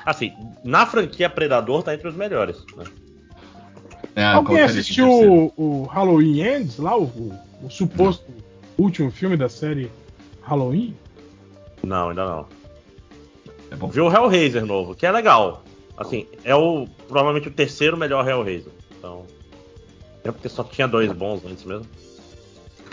Assim, 0.05 0.33
na 0.63 0.85
franquia 0.85 1.29
Predador 1.29 1.83
tá 1.83 1.93
entre 1.93 2.07
os 2.07 2.15
melhores. 2.15 2.57
Né? 2.75 2.85
É, 4.15 4.23
Alguém 4.25 4.57
assistiu 4.61 5.07
o, 5.09 5.53
o 5.57 5.83
Halloween 5.85 6.41
Ends, 6.41 6.77
lá, 6.77 6.97
o, 6.97 7.03
o- 7.03 7.39
o 7.63 7.69
suposto 7.69 8.25
último 8.77 9.09
filme 9.11 9.37
da 9.37 9.47
série 9.47 9.89
Halloween? 10.41 10.95
Não, 11.83 12.09
ainda 12.09 12.25
não. 12.25 12.45
É 13.71 13.75
bom. 13.75 13.87
Vi 13.87 14.01
o 14.01 14.11
Hellraiser 14.11 14.65
novo, 14.65 14.93
que 14.95 15.05
é 15.05 15.11
legal. 15.11 15.63
Assim, 15.97 16.25
é 16.43 16.53
o 16.55 16.87
provavelmente 17.07 17.47
o 17.47 17.51
terceiro 17.51 17.95
melhor 17.95 18.27
Hellraiser. 18.27 18.71
Então. 18.97 19.25
É 20.23 20.31
porque 20.31 20.49
só 20.49 20.63
tinha 20.63 20.87
dois 20.87 21.11
bons 21.11 21.43
antes 21.45 21.63
mesmo. 21.63 21.85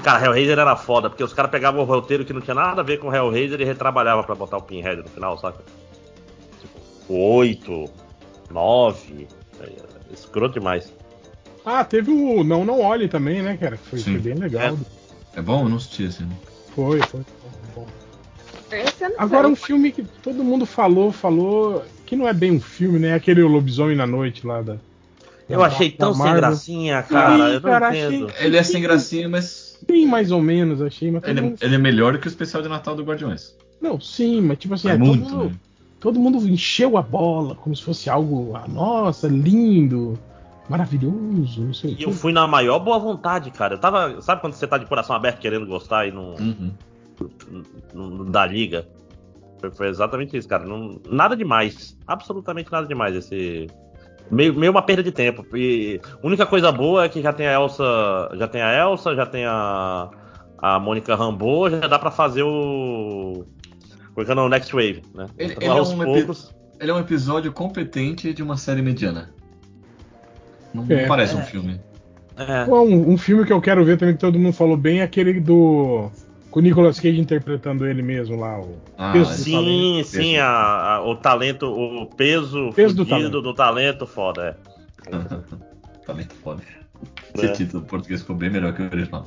Cara, 0.02 0.24
Hellraiser 0.24 0.58
era 0.58 0.76
foda, 0.76 1.10
porque 1.10 1.24
os 1.24 1.32
caras 1.32 1.50
pegavam 1.50 1.80
o 1.82 1.84
roteiro 1.84 2.24
que 2.24 2.32
não 2.32 2.40
tinha 2.40 2.54
nada 2.54 2.80
a 2.80 2.84
ver 2.84 2.98
com 2.98 3.12
Hellraiser 3.12 3.60
e 3.60 3.64
retrabalhava 3.64 4.22
pra 4.22 4.34
botar 4.36 4.56
o 4.58 4.62
Pinhead 4.62 5.02
no 5.02 5.08
final, 5.08 5.36
saca? 5.36 5.64
Tipo, 6.60 7.14
8, 7.14 7.84
9. 8.50 9.26
É, 9.60 9.72
escroto 10.14 10.54
demais. 10.54 10.92
Ah, 11.70 11.84
teve 11.84 12.10
o 12.10 12.42
Não 12.42 12.64
Não 12.64 12.80
Olhe 12.80 13.08
também, 13.08 13.42
né, 13.42 13.54
cara? 13.58 13.76
Foi, 13.76 13.98
Sim. 13.98 14.12
foi 14.12 14.20
bem 14.20 14.34
legal. 14.34 14.78
É 15.36 15.42
bom? 15.42 15.64
Eu 15.64 15.68
não 15.68 15.76
assisti 15.76 16.06
assim. 16.06 16.26
Foi, 16.74 16.98
foi. 17.02 17.20
bom. 17.74 17.86
Agora 19.18 19.46
um 19.46 19.54
filme 19.54 19.92
que 19.92 20.02
todo 20.22 20.42
mundo 20.42 20.64
falou, 20.64 21.12
falou, 21.12 21.84
que 22.06 22.16
não 22.16 22.26
é 22.26 22.32
bem 22.32 22.52
um 22.52 22.60
filme, 22.60 22.98
né? 22.98 23.12
Aquele 23.14 23.42
Lobisomem 23.42 23.94
na 23.96 24.06
Noite 24.06 24.46
lá 24.46 24.62
da. 24.62 24.76
Eu 25.46 25.60
da- 25.60 25.66
achei 25.66 25.90
da 25.90 25.96
tão 25.98 26.14
sem 26.14 26.34
gracinha, 26.34 27.02
cara. 27.02 27.36
Sim, 27.36 27.42
eu 27.42 27.52
não 27.52 27.60
cara, 27.60 27.88
entendo. 27.90 28.28
achei- 28.28 28.46
Ele 28.46 28.56
é 28.56 28.62
sem 28.62 28.80
gracinha, 28.80 29.28
mas. 29.28 29.78
Bem 29.86 30.06
mais 30.06 30.30
ou 30.32 30.40
menos, 30.40 30.80
achei, 30.80 31.10
mas 31.10 31.22
Ele, 31.24 31.40
mundo- 31.42 31.56
ele 31.60 31.74
é 31.74 31.78
melhor 31.78 32.18
que 32.18 32.26
o 32.26 32.28
especial 32.30 32.62
de 32.62 32.68
Natal 32.68 32.96
do 32.96 33.04
Guardiões. 33.04 33.54
Não, 33.80 34.00
sim, 34.00 34.40
mas 34.40 34.58
tipo 34.58 34.74
assim, 34.74 34.88
É 34.88 34.92
é, 34.92 34.98
muito, 34.98 35.22
todo, 35.24 35.34
mundo, 35.36 35.44
né? 35.50 35.56
todo 36.00 36.20
mundo 36.20 36.48
encheu 36.48 36.96
a 36.96 37.02
bola 37.02 37.54
como 37.54 37.76
se 37.76 37.82
fosse 37.82 38.08
algo, 38.10 38.56
ah, 38.56 38.66
nossa, 38.66 39.28
lindo, 39.28 40.18
maravilhoso, 40.68 41.64
não 41.64 41.74
sei 41.74 41.94
o 41.94 41.98
E 41.98 42.02
eu 42.02 42.12
fui 42.12 42.32
na 42.32 42.46
maior 42.46 42.78
boa 42.78 42.98
vontade, 42.98 43.50
cara. 43.50 43.74
Eu 43.74 43.78
tava. 43.78 44.20
Sabe 44.20 44.40
quando 44.40 44.52
você 44.54 44.66
tá 44.66 44.78
de 44.78 44.86
coração 44.86 45.14
aberto 45.16 45.38
querendo 45.40 45.66
gostar 45.66 46.06
e 46.06 46.12
não, 46.12 46.34
Uhum. 46.34 46.72
não, 47.94 48.10
não 48.10 48.24
dá 48.24 48.46
liga? 48.46 48.86
Foi, 49.60 49.70
foi 49.70 49.88
exatamente 49.88 50.36
isso, 50.36 50.48
cara. 50.48 50.64
Não, 50.64 51.00
nada 51.08 51.36
demais. 51.36 51.96
Absolutamente 52.06 52.70
nada 52.70 52.86
demais. 52.86 53.14
Esse. 53.16 53.66
Meio, 54.30 54.54
meio 54.54 54.70
uma 54.70 54.82
perda 54.82 55.02
de 55.02 55.10
tempo. 55.10 55.44
E 55.56 56.00
a 56.22 56.26
única 56.26 56.44
coisa 56.46 56.70
boa 56.70 57.04
é 57.04 57.08
que 57.08 57.22
já 57.22 57.32
tem 57.32 57.46
a 57.48 57.52
Elsa. 57.54 57.84
Já 58.34 58.46
tem 58.46 58.62
a 58.62 58.72
Elsa, 58.78 59.14
já 59.14 59.26
tem 59.26 59.44
a. 59.46 60.10
A 60.60 60.76
Mônica 60.80 61.14
Rambeau, 61.14 61.70
já 61.70 61.86
dá 61.86 62.00
pra 62.00 62.10
fazer 62.10 62.42
o. 62.42 63.44
Como 64.12 64.26
é 64.26 64.32
é 64.32 64.34
o? 64.34 64.48
Next 64.48 64.72
Wave, 64.72 65.02
né? 65.14 65.26
Ele, 65.38 65.52
Então, 65.52 65.68
ele 65.68 65.78
é 65.78 65.82
um 65.82 66.04
poucos. 66.04 66.52
ele 66.80 66.90
é 66.90 66.94
um 66.94 66.98
episódio 66.98 67.52
competente 67.52 68.34
de 68.34 68.42
uma 68.42 68.56
série 68.56 68.82
mediana. 68.82 69.32
Não, 70.78 70.84
não 70.86 70.96
É. 70.96 71.06
parece 71.06 71.34
um 71.36 71.42
filme. 71.42 71.80
É. 72.36 72.64
Um, 72.70 73.10
um 73.12 73.18
filme 73.18 73.44
que 73.44 73.52
eu 73.52 73.60
quero 73.60 73.84
ver 73.84 73.98
também 73.98 74.14
que 74.14 74.20
todo 74.20 74.38
mundo 74.38 74.52
falou 74.54 74.76
bem 74.76 75.00
é 75.00 75.02
aquele 75.02 75.40
do. 75.40 76.10
Com 76.50 76.60
o 76.60 76.62
Nicolas 76.62 76.98
Cage 76.98 77.20
interpretando 77.20 77.86
ele 77.86 78.00
mesmo 78.02 78.36
lá. 78.40 78.58
O 78.58 78.76
Ah, 78.96 79.12
peso 79.12 79.34
Sim, 79.34 79.52
talento. 79.52 80.06
sim, 80.06 80.36
a- 80.38 80.46
a- 80.94 81.02
o 81.06 81.14
talento, 81.16 81.66
o 81.66 82.06
peso, 82.06 82.72
Peso 82.74 82.94
do 82.96 83.04
talento. 83.04 83.42
do 83.42 83.52
talento, 83.52 84.06
foda, 84.06 84.58
Talento 86.06 86.34
foda. 86.42 86.62
É. 87.36 87.44
Esse 87.44 87.52
título 87.64 87.82
em 87.84 87.86
português 87.86 88.20
ficou 88.22 88.34
bem 88.34 88.50
melhor 88.50 88.72
que 88.72 88.82
o 88.82 88.86
original. 88.86 89.26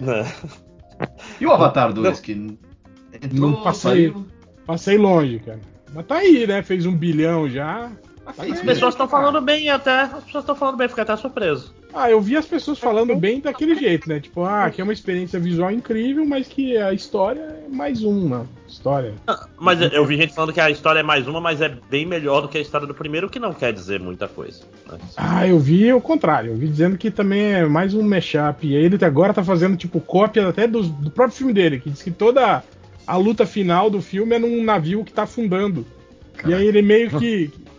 é. 0.00 0.24
E 1.38 1.44
o 1.46 1.52
Avatar 1.52 1.92
2, 1.92 2.20
que 2.20 2.32
entrou, 3.22 3.50
Não 3.50 3.62
passei, 3.62 4.08
saiu. 4.08 4.26
passei 4.64 4.96
longe, 4.96 5.38
cara. 5.40 5.60
Mas 5.94 6.06
tá 6.06 6.16
aí, 6.16 6.46
né? 6.46 6.62
Fez 6.62 6.86
um 6.86 6.96
bilhão 6.96 7.46
já. 7.50 7.90
Tá 8.26 8.42
As 8.42 8.58
aí. 8.58 8.66
pessoas 8.66 8.94
estão 8.94 9.08
falando 9.08 9.40
bem 9.40 9.68
até. 9.70 10.02
As 10.02 10.24
pessoas 10.24 10.42
estão 10.42 10.56
falando 10.56 10.76
bem, 10.76 10.88
fiquei 10.88 11.02
até 11.02 11.16
surpreso. 11.16 11.72
Ah, 11.94 12.10
eu 12.10 12.20
vi 12.20 12.36
as 12.36 12.44
pessoas 12.44 12.78
falando 12.78 13.16
bem 13.16 13.40
daquele 13.40 13.74
jeito, 13.74 14.08
né? 14.08 14.20
Tipo, 14.20 14.44
ah, 14.44 14.68
que 14.70 14.80
é 14.80 14.84
uma 14.84 14.92
experiência 14.92 15.38
visual 15.40 15.70
incrível, 15.70 16.26
mas 16.26 16.46
que 16.46 16.76
a 16.76 16.92
história 16.92 17.40
é 17.40 17.74
mais 17.74 18.02
uma 18.02 18.46
história. 18.68 19.14
Mas 19.58 19.80
eu 19.92 20.04
vi 20.04 20.16
gente 20.16 20.34
falando 20.34 20.52
que 20.52 20.60
a 20.60 20.68
história 20.68 21.00
é 21.00 21.02
mais 21.02 21.26
uma, 21.26 21.40
mas 21.40 21.62
é 21.62 21.74
bem 21.88 22.04
melhor 22.04 22.42
do 22.42 22.48
que 22.48 22.58
a 22.58 22.60
história 22.60 22.86
do 22.86 22.92
primeiro, 22.92 23.28
o 23.28 23.30
que 23.30 23.38
não 23.38 23.54
quer 23.54 23.72
dizer 23.72 23.98
muita 24.00 24.28
coisa. 24.28 24.64
né? 24.90 24.98
Ah, 25.16 25.46
eu 25.46 25.58
vi 25.58 25.90
o 25.92 26.00
contrário. 26.00 26.50
Eu 26.50 26.56
vi 26.56 26.68
dizendo 26.68 26.98
que 26.98 27.10
também 27.10 27.54
é 27.54 27.64
mais 27.64 27.94
um 27.94 28.02
mashup. 28.02 28.66
E 28.66 28.76
aí 28.76 28.84
ele 28.84 29.02
agora 29.02 29.32
tá 29.32 29.42
fazendo, 29.44 29.76
tipo, 29.76 29.98
cópia 30.00 30.48
até 30.48 30.66
dos- 30.66 30.90
do, 30.90 31.10
próprio 31.10 31.36
filme 31.38 31.52
dele, 31.54 31.80
que 31.80 31.88
diz 31.88 32.02
que 32.02 32.10
toda 32.10 32.62
a 33.06 33.16
luta 33.16 33.46
final 33.46 33.88
do 33.88 34.02
filme 34.02 34.34
é 34.34 34.38
num 34.38 34.62
navio 34.62 35.02
que 35.04 35.12
tá 35.12 35.22
afundando. 35.22 35.86
E 36.44 36.52
aí 36.52 36.66
ele 36.66 36.82
meio 36.82 37.10
que. 37.18 37.50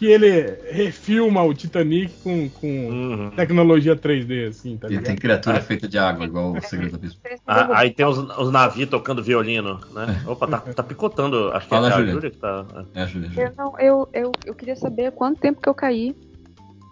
que 0.00 0.06
ele 0.06 0.56
refilma 0.70 1.42
o 1.42 1.52
Titanic 1.52 2.10
com, 2.22 2.48
com 2.48 3.30
tecnologia 3.36 3.94
3D, 3.94 4.48
assim, 4.48 4.78
tá 4.78 4.86
E 4.86 4.92
ligado? 4.92 5.04
tem 5.04 5.14
criatura 5.16 5.60
feita 5.60 5.86
de 5.86 5.98
água, 5.98 6.24
igual 6.24 6.52
o 6.52 6.60
Segredo 6.62 6.92
do 6.92 6.96
Abismo. 6.96 7.20
Ah, 7.46 7.68
aí 7.78 7.90
tem 7.90 8.06
os, 8.06 8.16
os 8.16 8.50
navios 8.50 8.88
tocando 8.88 9.22
violino, 9.22 9.78
né? 9.92 10.24
Opa, 10.26 10.46
tá, 10.46 10.56
tá 10.58 10.82
picotando. 10.82 11.50
Acho 11.52 11.66
que 11.66 11.68
Fala, 11.68 11.90
é 11.90 11.92
a 11.92 11.96
Júlia. 11.98 12.12
Júlia 12.14 12.30
que 12.30 12.38
tá. 12.38 12.64
É, 12.94 13.06
Júlia. 13.06 13.30
Eu, 13.36 13.52
não, 13.58 13.78
eu, 13.78 14.08
eu, 14.14 14.32
eu 14.46 14.54
queria 14.54 14.74
saber 14.74 15.12
quanto 15.12 15.38
tempo 15.38 15.60
que 15.60 15.68
eu 15.68 15.74
caí. 15.74 16.16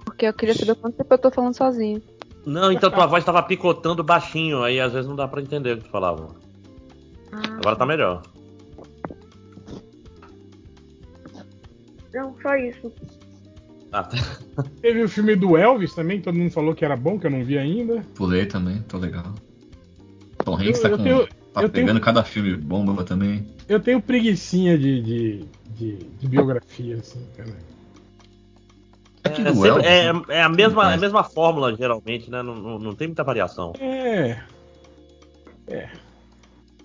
Porque 0.05 0.27
eu 0.27 0.35
queria 0.35 0.55
saber 0.55 0.75
quanto 0.75 0.97
tempo 0.97 1.15
eu 1.15 1.19
tô 1.19 1.31
falando 1.31 1.55
sozinho. 1.57 2.03
Não, 2.45 2.71
então 2.71 2.91
tua 2.91 3.07
voz 3.07 3.25
tava 3.25 3.43
picotando 3.43 4.05
baixinho, 4.05 4.63
aí 4.63 4.79
às 4.79 4.93
vezes 4.93 5.09
não 5.09 5.17
dá 5.17 5.27
pra 5.27 5.41
entender 5.41 5.73
o 5.73 5.77
que 5.79 5.85
tu 5.85 5.91
falava. 5.91 6.29
Agora 7.59 7.75
tá 7.75 7.87
melhor. 7.87 8.21
Não, 12.15 12.35
só 12.43 12.57
isso. 12.57 12.93
Ah, 13.93 14.03
tá. 14.03 14.17
Teve 14.83 15.03
o 15.03 15.09
filme 15.09 15.35
do 15.37 15.57
Elvis 15.57 15.95
também, 15.95 16.19
que 16.19 16.25
todo 16.25 16.35
mundo 16.37 16.51
falou 16.51 16.75
que 16.75 16.85
era 16.85 16.97
bom, 16.97 17.19
que 17.19 17.27
eu 17.27 17.31
não 17.31 17.45
vi 17.45 17.57
ainda. 17.59 18.03
Pulei 18.15 18.47
também, 18.47 18.83
tô 18.83 18.99
legal. 18.99 19.35
Tom 20.45 20.55
Hanks 20.57 20.77
Eu- 20.77 20.83
tá, 20.83 20.89
eu 20.91 20.97
com, 20.99 21.03
tenho- 21.05 21.27
tá 21.27 21.63
eu 21.63 21.69
tenho- 21.69 21.87
pegando 21.87 22.01
cada 22.01 22.23
filme 22.25 22.55
bomba 22.57 23.05
também. 23.05 23.47
Eu 23.69 23.81
tenho 23.81 24.01
preguicinha 24.01 24.79
de, 24.79 25.03
de, 25.03 25.45
de, 25.77 25.97
de 25.97 26.29
biografia, 26.29 26.97
assim, 26.97 27.27
cara. 27.37 27.51
É, 29.25 29.29
do 29.31 29.37
sempre- 29.55 29.69
Elvis, 29.69 29.87
é- 29.87 30.35
é 30.39 30.43
a 30.43 30.49
mesma, 30.49 30.93
a 30.93 30.97
mesma 30.97 31.23
fórmula, 31.25 31.75
geralmente, 31.77 32.31
né? 32.31 32.43
Não, 32.43 32.55
não, 32.55 32.79
não 32.79 32.95
tem 32.95 33.09
muita 33.09 33.25
variação. 33.25 33.73
É. 33.81 34.39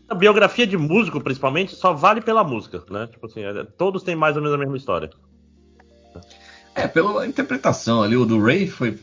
A 0.10 0.16
biografia 0.16 0.68
de 0.68 0.78
músico, 0.78 1.22
principalmente, 1.22 1.76
só 1.76 1.94
vale 1.94 2.22
pela 2.22 2.44
música, 2.44 2.84
né? 2.90 3.08
Tipo 3.08 3.26
assim, 3.26 3.42
é- 3.44 3.64
todos 3.64 4.04
têm 4.04 4.16
mais 4.16 4.36
ou 4.36 4.42
menos 4.42 4.56
a 4.56 4.60
mesma 4.60 4.78
história. 4.78 5.10
É, 6.76 6.88
pela 6.88 7.26
interpretação 7.26 8.02
ali, 8.04 8.16
o 8.16 8.26
do 8.26 8.42
Ray 8.44 8.68
foi 8.68 9.00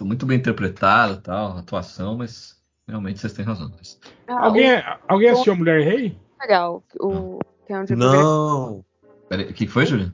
muito 0.00 0.24
bem 0.26 0.38
interpretado 0.38 1.14
e 1.14 1.20
tal, 1.20 1.52
a 1.56 1.60
atuação, 1.60 2.16
mas 2.16 2.60
realmente 2.88 3.20
vocês 3.20 3.32
têm 3.32 3.44
razão. 3.44 3.70
Mas- 3.76 4.00
Ah, 4.26 4.46
Alguém, 4.46 4.78
o- 4.78 4.82
alguém 5.08 5.28
assistiu 5.30 5.52
a 5.52 5.56
Mulher 5.56 5.82
Rei? 5.82 6.16
Legal. 6.40 6.82
O, 6.98 7.38
tem 7.66 7.76
onde 7.76 7.94
Não! 7.94 8.84
Peraí, 9.28 9.44
o 9.46 9.48
que 9.54 9.66
que 9.66 9.72
foi, 9.72 9.86
Júlia? 9.86 10.12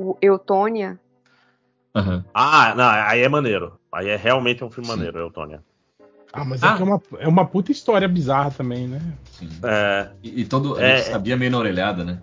O 0.00 0.16
Eutônia. 0.20 0.98
Aham. 1.94 2.24
Ah, 2.34 2.74
não, 2.76 2.84
aí 2.88 3.20
é 3.20 3.28
maneiro. 3.28 3.78
Aí 3.92 4.08
é 4.08 4.16
realmente 4.16 4.62
um 4.64 4.70
filme 4.70 4.88
maneiro, 4.88 5.18
Eutônia. 5.18 5.62
Ah, 6.32 6.44
mas 6.44 6.62
é 6.62 6.74
que 6.76 6.82
é 6.82 6.84
uma, 6.84 7.02
é 7.20 7.28
uma 7.28 7.46
puta 7.46 7.72
história 7.72 8.06
bizarra 8.06 8.50
também, 8.50 8.86
né? 8.86 9.00
Sim. 9.32 9.48
É, 9.62 10.08
E, 10.22 10.42
e 10.42 10.44
todo. 10.44 10.76
A 10.76 10.82
É. 10.82 10.96
gente 10.98 11.10
sabia 11.10 11.36
meio 11.36 11.50
na 11.50 11.58
orelhada, 11.58 12.04
né? 12.04 12.18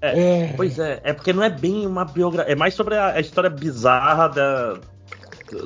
É. 0.00 0.52
Pois 0.56 0.78
é, 0.78 1.00
é 1.04 1.12
porque 1.12 1.32
não 1.32 1.42
é 1.42 1.50
bem 1.50 1.86
uma 1.86 2.04
biografia. 2.04 2.50
É 2.52 2.56
mais 2.56 2.72
sobre 2.74 2.96
a, 2.96 3.08
a 3.12 3.20
história 3.20 3.50
bizarra 3.50 4.28
da, 4.28 4.78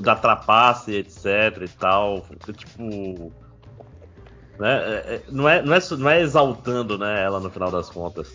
da 0.01 0.17
trapaça, 0.17 0.91
e 0.91 0.97
etc 0.97 1.25
e 1.63 1.69
tal. 1.69 2.25
Tipo. 2.57 3.33
Né? 4.59 4.73
é- 4.77 5.15
é- 5.17 5.23
não, 5.31 5.49
é, 5.49 5.63
não, 5.63 5.75
é, 5.75 5.79
não 5.99 6.11
é 6.11 6.21
exaltando 6.21 6.97
né, 6.97 7.23
ela 7.25 7.41
no 7.41 7.51
final 7.51 7.71
das 7.71 7.91
contas. 7.91 8.33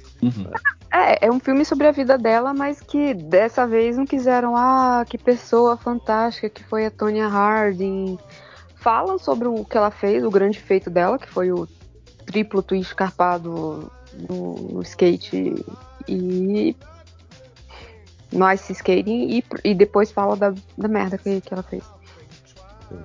É, 0.91 1.27
é 1.27 1.31
um 1.31 1.39
filme 1.39 1.63
sobre 1.63 1.87
a 1.87 1.91
vida 1.91 2.17
dela, 2.17 2.53
mas 2.53 2.81
que 2.81 3.13
dessa 3.13 3.65
vez 3.65 3.97
não 3.97 4.05
quiseram. 4.05 4.55
Ah, 4.55 5.05
que 5.07 5.17
pessoa 5.17 5.77
fantástica 5.77 6.49
que 6.49 6.63
foi 6.63 6.85
a 6.85 6.91
Tonya 6.91 7.27
Harding. 7.27 8.17
Falam 8.79 9.17
sobre 9.19 9.47
o 9.47 9.65
que 9.65 9.77
ela 9.77 9.91
fez, 9.91 10.23
o 10.23 10.29
grande 10.31 10.59
feito 10.59 10.89
dela, 10.89 11.17
que 11.19 11.27
foi 11.29 11.51
o 11.51 11.67
triplo 12.25 12.61
twist 12.63 12.91
escarpado 12.91 13.91
no, 14.29 14.53
no 14.55 14.81
skate 14.81 15.65
e. 16.07 16.75
no 18.31 18.51
ice 18.51 18.71
skating 18.73 19.27
e, 19.37 19.43
e 19.63 19.75
depois 19.75 20.11
fala 20.11 20.35
da, 20.35 20.53
da 20.77 20.87
merda 20.87 21.17
que, 21.17 21.41
que 21.41 21.53
ela 21.53 21.63
fez. 21.63 21.83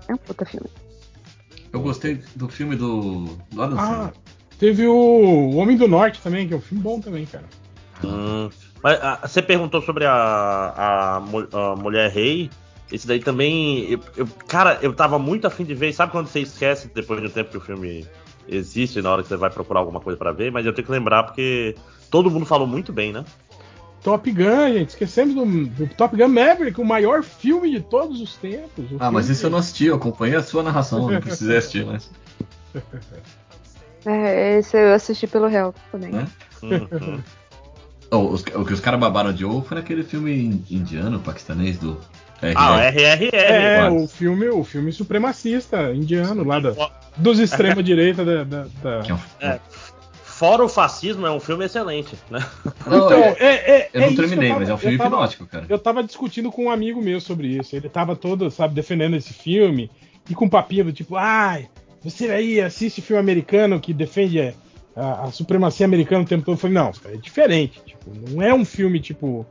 É 0.09 0.15
um 0.15 0.17
puta 0.17 0.45
filme. 0.45 0.69
Eu 1.73 1.81
gostei 1.81 2.23
do 2.37 2.49
filme 2.49 2.77
do. 2.77 3.25
do 3.51 3.63
Adam 3.63 3.79
Ah, 3.79 3.87
Sandler. 3.87 4.13
teve 4.59 4.87
o 4.87 5.57
Homem 5.57 5.77
do 5.77 5.89
Norte 5.89 6.21
também, 6.23 6.47
que 6.47 6.55
é 6.55 6.57
um 6.57 6.61
filme 6.61 6.83
bom 6.83 7.01
também, 7.01 7.27
cara. 7.27 7.45
Hum, 8.05 8.49
mas 8.83 8.99
ah, 9.03 9.19
você 9.27 9.43
perguntou 9.43 9.83
sobre 9.83 10.05
a, 10.07 10.13
a, 10.13 11.17
a 11.17 11.77
Mulher 11.77 12.11
Rei. 12.13 12.49
Esse 12.93 13.07
daí 13.07 13.21
também. 13.21 13.91
eu- 13.91 14.01
eu- 14.17 14.29
cara, 14.47 14.79
eu 14.83 14.93
tava 14.93 15.19
muito 15.19 15.47
afim 15.47 15.65
de 15.65 15.75
ver. 15.75 15.93
Sabe 15.93 16.13
quando 16.13 16.27
você 16.27 16.41
esquece 16.41 16.91
depois 16.95 17.21
de 17.21 17.27
um 17.27 17.31
tempo 17.31 17.51
que 17.51 17.57
o 17.57 17.61
filme 17.61 18.07
existe, 18.49 19.01
na 19.03 19.11
hora 19.11 19.23
que 19.23 19.29
você 19.29 19.37
vai 19.37 19.51
procurar 19.51 19.81
alguma 19.81 20.01
coisa 20.01 20.19
pra 20.19 20.33
ver? 20.33 20.53
Mas 20.53 20.67
eu 20.67 20.73
tenho 20.73 20.85
que 20.87 20.93
lembrar 20.93 21.23
porque 21.25 21.75
todo 22.11 22.31
mundo 22.31 22.45
falou 22.47 22.67
muito 22.67 22.93
bem, 22.93 23.13
né? 23.13 23.25
Top 24.03 24.31
Gun, 24.31 24.73
gente. 24.75 24.91
Esquecemos 24.91 25.35
do, 25.35 25.47
do 25.67 25.87
Top 25.95 26.15
Gun 26.15 26.29
Maverick, 26.29 26.79
o 26.79 26.85
maior 26.85 27.23
filme 27.23 27.71
de 27.71 27.81
todos 27.81 28.21
os 28.21 28.37
tempos. 28.37 28.85
Ah, 29.01 29.11
mas 29.11 29.31
isso 29.31 29.47
eu 29.47 29.51
não 29.51 29.59
assisti, 29.59 29.87
eu 29.87 29.95
acompanhei 29.97 30.37
a 30.37 30.43
sua 30.43 30.63
narração, 30.63 31.11
não 31.11 31.21
precisei 31.23 31.57
assistir, 31.57 31.87
mas. 31.87 32.11
É, 34.07 34.59
esse 34.59 34.77
eu 34.77 34.93
assisti 34.93 35.27
pelo 35.27 35.47
réu 35.47 35.75
também. 35.91 36.11
Né? 36.13 36.27
Uhum. 36.63 37.21
Oh, 38.11 38.29
os- 38.29 38.43
o 38.43 38.65
que 38.65 38.73
os 38.75 38.79
caras 38.81 39.01
babaram 39.01 39.33
de 39.33 39.45
ovo 39.45 39.63
foi 39.67 39.77
naquele 39.79 40.05
filme 40.05 40.31
in- 40.45 40.65
indiano, 40.71 41.19
paquistanês 41.19 41.79
do. 41.79 41.99
Ah. 42.43 42.81
RRR. 42.91 43.31
É, 43.33 43.79
Quase. 43.81 43.97
o 43.97 44.09
filme, 44.09 44.49
o 44.49 44.65
filme 44.65 44.93
supremacista 44.93 45.93
indiano, 45.95 46.45
lá 46.45 46.59
da, 46.61 46.75
dos 47.17 47.39
extrema-direita 47.39 48.25
da. 48.25 48.45
da- 48.45 48.67
da- 48.83 49.01
Que 49.03 49.13
é 49.13 49.17
É, 49.41 49.61
fora 50.25 50.65
o 50.65 50.69
fascismo, 50.69 51.27
é 51.27 51.31
um 51.31 51.41
filme 51.41 51.65
excelente, 51.65 52.17
né? 52.31 52.45
Não, 52.87 53.07
Então, 53.07 53.19
é- 53.19 53.37
é, 53.39 53.71
é, 53.71 53.91
eu 53.95 54.01
não 54.01 54.09
isso 54.09 54.17
que 54.17 54.29
terminei, 54.29 54.49
tava- 54.49 54.61
mas 54.61 54.69
é 54.69 54.75
um 54.75 54.79
filme 54.79 54.99
tava- 54.99 55.11
hipnótico, 55.15 55.47
cara. 55.47 55.67
Eu 55.69 55.79
tava 55.79 56.03
discutindo 56.03 56.51
com 56.51 56.65
um 56.67 56.71
amigo 56.71 57.01
meu 57.03 57.21
sobre 57.21 57.47
isso. 57.49 57.75
Ele 57.77 57.89
tava 57.89 58.15
todo, 58.17 58.51
sabe, 58.51 58.75
defendendo 58.75 59.15
esse 59.17 59.33
filme 59.33 59.91
e 60.29 60.35
com 60.35 60.49
papinho 60.49 60.85
do 60.87 60.93
tipo, 60.93 61.17
ai, 61.17 61.69
você 62.03 62.31
aí 62.31 62.61
assiste 62.61 63.01
filme 63.01 63.21
americano 63.21 63.81
que 63.81 63.95
defende 63.95 64.53
a, 64.97 65.25
a- 65.25 65.31
supremacia 65.31 65.87
americana 65.87 66.25
o 66.25 66.27
tempo 66.27 66.45
todo. 66.45 66.55
Eu 66.57 66.59
falei, 66.59 66.75
não, 66.77 66.93
cara, 66.93 67.15
é 67.15 67.19
diferente. 67.19 67.81
Tipo, 67.87 68.11
não 68.31 68.43
é 68.43 68.53
um 68.53 68.65
filme 68.65 69.01
tipo. 69.01 69.47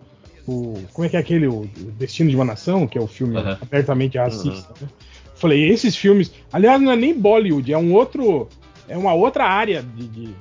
O, 0.48 0.82
como 0.94 1.06
é 1.06 1.10
que 1.10 1.16
é 1.16 1.20
aquele? 1.20 1.48
O, 1.48 1.70
Destino 1.98 2.30
de 2.30 2.36
uma 2.36 2.44
Nação, 2.46 2.86
que 2.86 2.98
é 2.98 3.02
o 3.02 3.08
filme 3.08 3.38
Aham. 3.38 3.58
abertamente 3.62 4.18
racista. 4.18 4.74
né? 4.82 4.88
Falei, 5.36 5.70
esses 5.70 5.96
filmes. 5.96 6.32
Aliás, 6.52 6.82
não 6.82 6.92
é 6.92 6.96
nem 6.96 7.18
Bollywood, 7.18 7.72
é 7.72 7.78
um 7.78 7.94
outro. 7.94 8.48
É 8.88 8.98
uma 8.98 9.14
outra 9.14 9.46
área 9.46 9.82
de. 9.82 10.08
de- 10.08 10.26
de- 10.28 10.34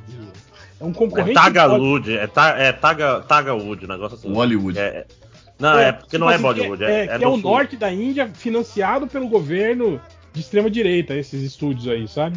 é 0.81 0.85
um 0.85 0.91
É 0.91 0.95
concorrente. 0.95 1.35
Bollywood. 1.35 1.35
Tagalud, 1.35 2.13
é, 2.17 2.27
ta, 2.27 2.49
é 2.59 2.73
taga, 2.73 3.21
Tagawood, 3.21 3.87
negócio 3.87 4.17
assim. 4.19 4.33
Hollywood. 4.33 4.79
É, 4.79 4.83
é- 4.83 5.07
não, 5.59 5.79
é, 5.79 5.93
porque 5.93 6.19
não 6.19 6.29
é 6.29 6.35
assim, 6.35 6.43
Bollywood, 6.43 6.83
é, 6.83 6.91
é, 6.91 7.05
é 7.05 7.19
que 7.19 7.25
é 7.25 7.29
o 7.29 7.33
sul. 7.35 7.41
norte 7.43 7.77
da 7.77 7.93
Índia, 7.93 8.29
financiado 8.35 9.07
pelo 9.07 9.29
governo 9.29 10.01
de 10.33 10.41
extrema 10.41 10.69
direita, 10.69 11.15
esses 11.15 11.41
estúdios 11.43 11.87
aí, 11.87 12.09
sabe? 12.09 12.37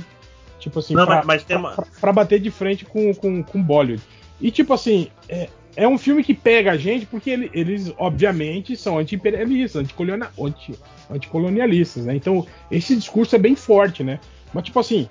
Tipo 0.60 0.78
assim, 0.80 0.94
Não, 0.94 1.06
pra, 1.06 1.16
mas- 1.18 1.26
mas 1.26 1.44
tem 1.44 1.58
pra- 1.60 1.70
uma- 1.70 1.76
pra- 1.76 1.86
pra 2.00 2.14
bater 2.14 2.40
de 2.40 2.52
frente 2.52 2.86
com, 2.86 3.12
com, 3.16 3.42
com 3.42 3.62
Bollywood. 3.64 4.04
E 4.40 4.52
tipo 4.52 4.74
assim, 4.74 5.08
é, 5.28 5.50
é 5.76 5.88
um 5.88 5.98
filme 5.98 6.24
que 6.24 6.34
pega 6.34 6.72
a 6.72 6.78
gente 6.78 7.06
porque 7.06 7.30
ele- 7.30 7.50
eles, 7.54 7.94
obviamente, 7.98 8.76
são 8.78 8.98
anti-imperialistas, 8.98 9.82
anticolonial- 9.84 10.32
anti- 10.40 10.80
anticolonialistas, 11.10 12.06
né? 12.06 12.16
Então, 12.16 12.46
esse 12.72 12.96
discurso 12.96 13.36
é 13.36 13.40
bem 13.40 13.56
forte, 13.56 14.04
né? 14.04 14.20
Mas 14.54 14.64
tipo 14.64 14.80
assim, 14.80 15.10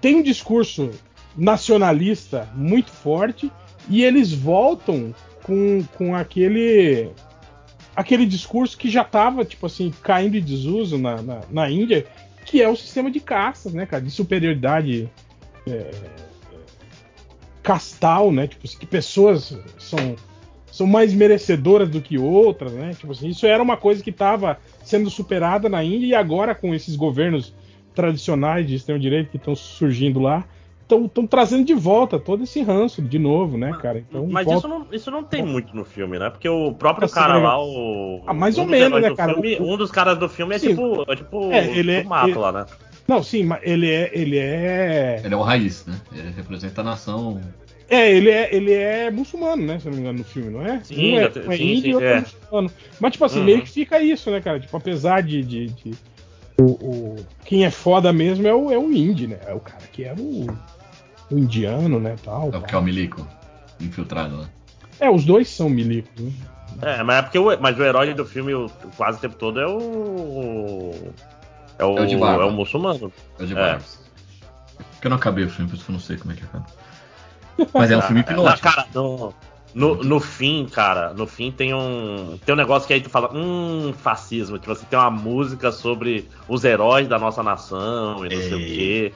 tem 0.00 0.16
um 0.16 0.22
discurso 0.22 0.90
nacionalista 1.36 2.48
muito 2.54 2.90
forte 2.90 3.50
e 3.88 4.02
eles 4.04 4.32
voltam 4.32 5.14
com, 5.42 5.82
com 5.96 6.14
aquele 6.14 7.10
aquele 7.94 8.24
discurso 8.26 8.76
que 8.76 8.88
já 8.90 9.02
estava 9.02 9.44
tipo 9.44 9.66
assim 9.66 9.92
caindo 10.02 10.36
em 10.36 10.40
desuso 10.40 10.96
na, 10.98 11.20
na, 11.22 11.40
na 11.50 11.70
Índia 11.70 12.06
que 12.46 12.62
é 12.62 12.68
o 12.68 12.76
sistema 12.76 13.10
de 13.10 13.20
castas 13.20 13.72
né 13.72 13.84
cara 13.86 14.02
de 14.02 14.10
superioridade 14.10 15.08
é, 15.66 15.90
castal 17.62 18.32
né 18.32 18.46
tipo 18.46 18.66
que 18.78 18.86
pessoas 18.86 19.58
são 19.78 20.16
são 20.70 20.86
mais 20.86 21.12
merecedoras 21.12 21.88
do 21.88 22.00
que 22.00 22.16
outras 22.18 22.72
né 22.72 22.92
tipo 22.98 23.12
assim 23.12 23.28
isso 23.28 23.46
era 23.46 23.62
uma 23.62 23.76
coisa 23.76 24.02
que 24.02 24.10
estava 24.10 24.58
sendo 24.84 25.10
superada 25.10 25.68
na 25.68 25.82
Índia 25.84 26.06
e 26.06 26.14
agora 26.14 26.54
com 26.54 26.74
esses 26.74 26.96
governos 26.96 27.54
tradicionais 27.94 28.66
de 28.66 28.76
extrema 28.76 29.00
direita 29.00 29.30
que 29.30 29.36
estão 29.36 29.54
surgindo 29.54 30.20
lá 30.20 30.44
estão 30.88 31.24
trazendo 31.24 31.64
de 31.64 31.72
volta 31.74 32.18
todo 32.18 32.42
esse 32.42 32.60
ranço 32.62 33.00
de 33.00 33.16
novo, 33.16 33.56
né, 33.56 33.72
cara? 33.80 33.98
Então, 34.00 34.26
Mas 34.28 34.44
volta- 34.44 34.58
isso 34.58 34.68
não, 34.68 34.86
isso 34.90 35.10
não 35.12 35.22
tem 35.22 35.40
muito 35.40 35.72
no 35.76 35.84
filme, 35.84 36.18
né? 36.18 36.28
Porque 36.30 36.48
o 36.48 36.74
próprio 36.74 37.04
Assim, 37.04 37.14
cara 37.14 37.38
lá, 37.38 37.62
o. 37.62 38.22
Ah, 38.26 38.34
mais 38.34 38.58
um 38.58 38.62
ou 38.62 38.66
menos, 38.66 39.00
né, 39.00 39.14
cara? 39.14 39.34
filme- 39.34 39.56
O- 39.60 39.72
um 39.72 39.76
dos 39.76 39.88
caras 39.88 40.18
do 40.18 40.28
filme 40.28 40.52
é 40.56 40.58
Sim. 40.58 40.70
tipo. 40.70 41.04
É 41.08 41.14
tipo. 41.14 41.52
É, 41.52 41.78
ele 41.78 41.92
é- 41.92 42.00
o 42.02 42.08
mato 42.08 42.30
ele- 42.30 42.38
lá, 42.40 42.50
né? 42.50 42.66
Não, 43.10 43.24
sim, 43.24 43.42
mas 43.42 43.58
ele 43.64 43.90
é. 43.90 44.08
Ele 44.12 44.38
é. 44.38 45.20
Ele 45.24 45.34
é 45.34 45.36
o 45.36 45.42
raiz, 45.42 45.84
né? 45.84 46.00
Ele 46.12 46.30
representa 46.30 46.80
a 46.80 46.84
nação. 46.84 47.40
É, 47.88 48.08
ele 48.08 48.30
é, 48.30 48.54
ele 48.54 48.72
é 48.72 49.10
muçulmano, 49.10 49.66
né? 49.66 49.80
Se 49.80 49.86
eu 49.86 49.90
não 49.90 49.96
me 49.96 50.02
engano, 50.04 50.18
no 50.20 50.24
filme, 50.24 50.48
não 50.48 50.64
é? 50.64 50.80
Sim, 50.84 51.14
um 51.14 51.18
é, 51.18 51.32
um 51.48 51.52
é 51.52 51.56
sim, 51.56 51.64
índio 51.72 51.82
sim, 51.82 51.88
e 51.88 51.94
outro 51.94 52.08
é. 52.08 52.12
é. 52.12 52.20
muçulmano. 52.20 52.70
Mas, 53.00 53.12
tipo 53.12 53.24
assim, 53.24 53.38
Uhum. 53.40 53.44
meio 53.46 53.62
que 53.62 53.68
fica 53.68 54.00
isso, 54.00 54.30
né, 54.30 54.40
cara? 54.40 54.60
Tipo, 54.60 54.76
apesar 54.76 55.22
de. 55.24 55.42
de- 55.42 55.66
de- 55.66 55.94
o, 56.60 56.64
o- 56.64 57.26
quem 57.44 57.64
é 57.64 57.70
foda 57.72 58.12
mesmo 58.12 58.46
é 58.46 58.54
o, 58.54 58.70
é 58.70 58.78
o 58.78 58.92
índio, 58.92 59.28
né? 59.28 59.38
É 59.44 59.52
o 59.52 59.58
cara 59.58 59.82
que 59.92 60.04
é 60.04 60.14
o, 60.16 60.46
o 61.32 61.36
indiano, 61.36 61.98
né? 61.98 62.14
Tal, 62.22 62.50
É 62.52 62.58
o 62.58 62.62
que 62.62 62.74
é 62.76 62.78
o 62.78 62.82
milico 62.82 63.26
infiltrado 63.80 64.36
lá. 64.36 64.48
É, 65.00 65.10
os 65.10 65.24
dois 65.24 65.48
são 65.48 65.68
milicos, 65.68 66.12
né? 66.22 66.30
É, 66.82 67.02
mas 67.02 67.16
é 67.18 67.22
porque 67.22 67.38
o, 67.40 67.60
mas 67.60 67.76
o 67.76 67.82
herói 67.82 68.14
do 68.14 68.24
filme 68.24 68.54
o, 68.54 68.70
quase 68.96 69.18
o 69.18 69.20
tempo 69.20 69.34
todo 69.34 69.58
é 69.58 69.66
o. 69.66 70.92
É 71.80 71.84
o, 71.84 71.96
É 71.96 72.02
o 72.02 72.06
de 72.06 72.16
barba. 72.16 72.42
é 72.42 72.46
o 72.46 72.50
muçulmano. 72.52 73.10
É 73.38 73.42
o 73.42 73.46
de 73.46 73.54
Barbas. 73.54 73.98
Porque 74.92 75.06
eu 75.06 75.10
não 75.10 75.16
acabei 75.16 75.44
o 75.44 75.50
filme, 75.50 75.70
por 75.70 75.76
isso 75.76 75.84
que 75.86 75.90
eu 75.90 75.94
não 75.94 76.00
sei 76.00 76.16
como 76.18 76.32
é 76.32 76.36
que 76.36 76.44
acaba. 76.44 76.66
Mas 77.72 77.90
é 77.90 77.96
um 77.96 78.02
filme 78.02 78.20
hipnótico. 78.20 78.68
Cara, 78.68 78.86
no, 78.94 79.32
no, 79.74 79.94
no 80.04 80.20
fim, 80.20 80.66
cara, 80.66 81.14
no 81.14 81.26
fim 81.26 81.50
tem 81.50 81.72
um. 81.72 82.38
Tem 82.44 82.54
um 82.54 82.58
negócio 82.58 82.86
que 82.86 82.92
aí 82.92 83.00
tu 83.00 83.08
fala, 83.08 83.30
hum, 83.34 83.94
fascismo. 83.96 84.58
Tipo, 84.58 84.74
você 84.74 84.84
tem 84.84 84.98
uma 84.98 85.10
música 85.10 85.72
sobre 85.72 86.28
os 86.46 86.64
heróis 86.64 87.08
da 87.08 87.18
nossa 87.18 87.42
nação 87.42 88.26
e 88.26 88.34
não 88.34 88.42
sei 88.42 88.54
o 88.54 88.58
quê. 88.58 89.12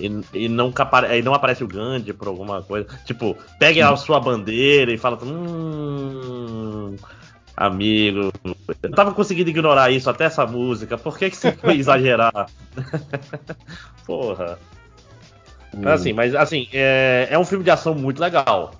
E, 0.00 0.44
e 0.44 0.48
nunca 0.48 0.82
apare, 0.82 1.06
aí 1.06 1.22
não 1.22 1.34
aparece 1.34 1.62
o 1.62 1.68
Gandhi 1.68 2.12
por 2.12 2.26
alguma 2.26 2.62
coisa. 2.62 2.88
Tipo, 3.04 3.36
pegue 3.58 3.80
a 3.82 3.94
sua 3.96 4.18
bandeira 4.18 4.92
e 4.92 4.98
fala, 4.98 5.16
hum. 5.22 6.96
Amigo, 7.56 8.32
eu 8.82 8.90
tava 8.92 9.12
conseguindo 9.12 9.50
ignorar 9.50 9.90
isso 9.90 10.08
até 10.08 10.24
essa 10.24 10.46
música. 10.46 10.96
Por 10.96 11.18
que, 11.18 11.28
que 11.30 11.36
você 11.36 11.52
foi 11.52 11.76
exagerar? 11.78 12.46
Porra. 14.06 14.58
Mas, 15.76 16.00
Assim, 16.00 16.12
mas 16.12 16.34
assim, 16.34 16.66
é, 16.72 17.28
é 17.30 17.38
um 17.38 17.44
filme 17.44 17.62
de 17.64 17.70
ação 17.70 17.94
muito 17.94 18.20
legal. 18.20 18.74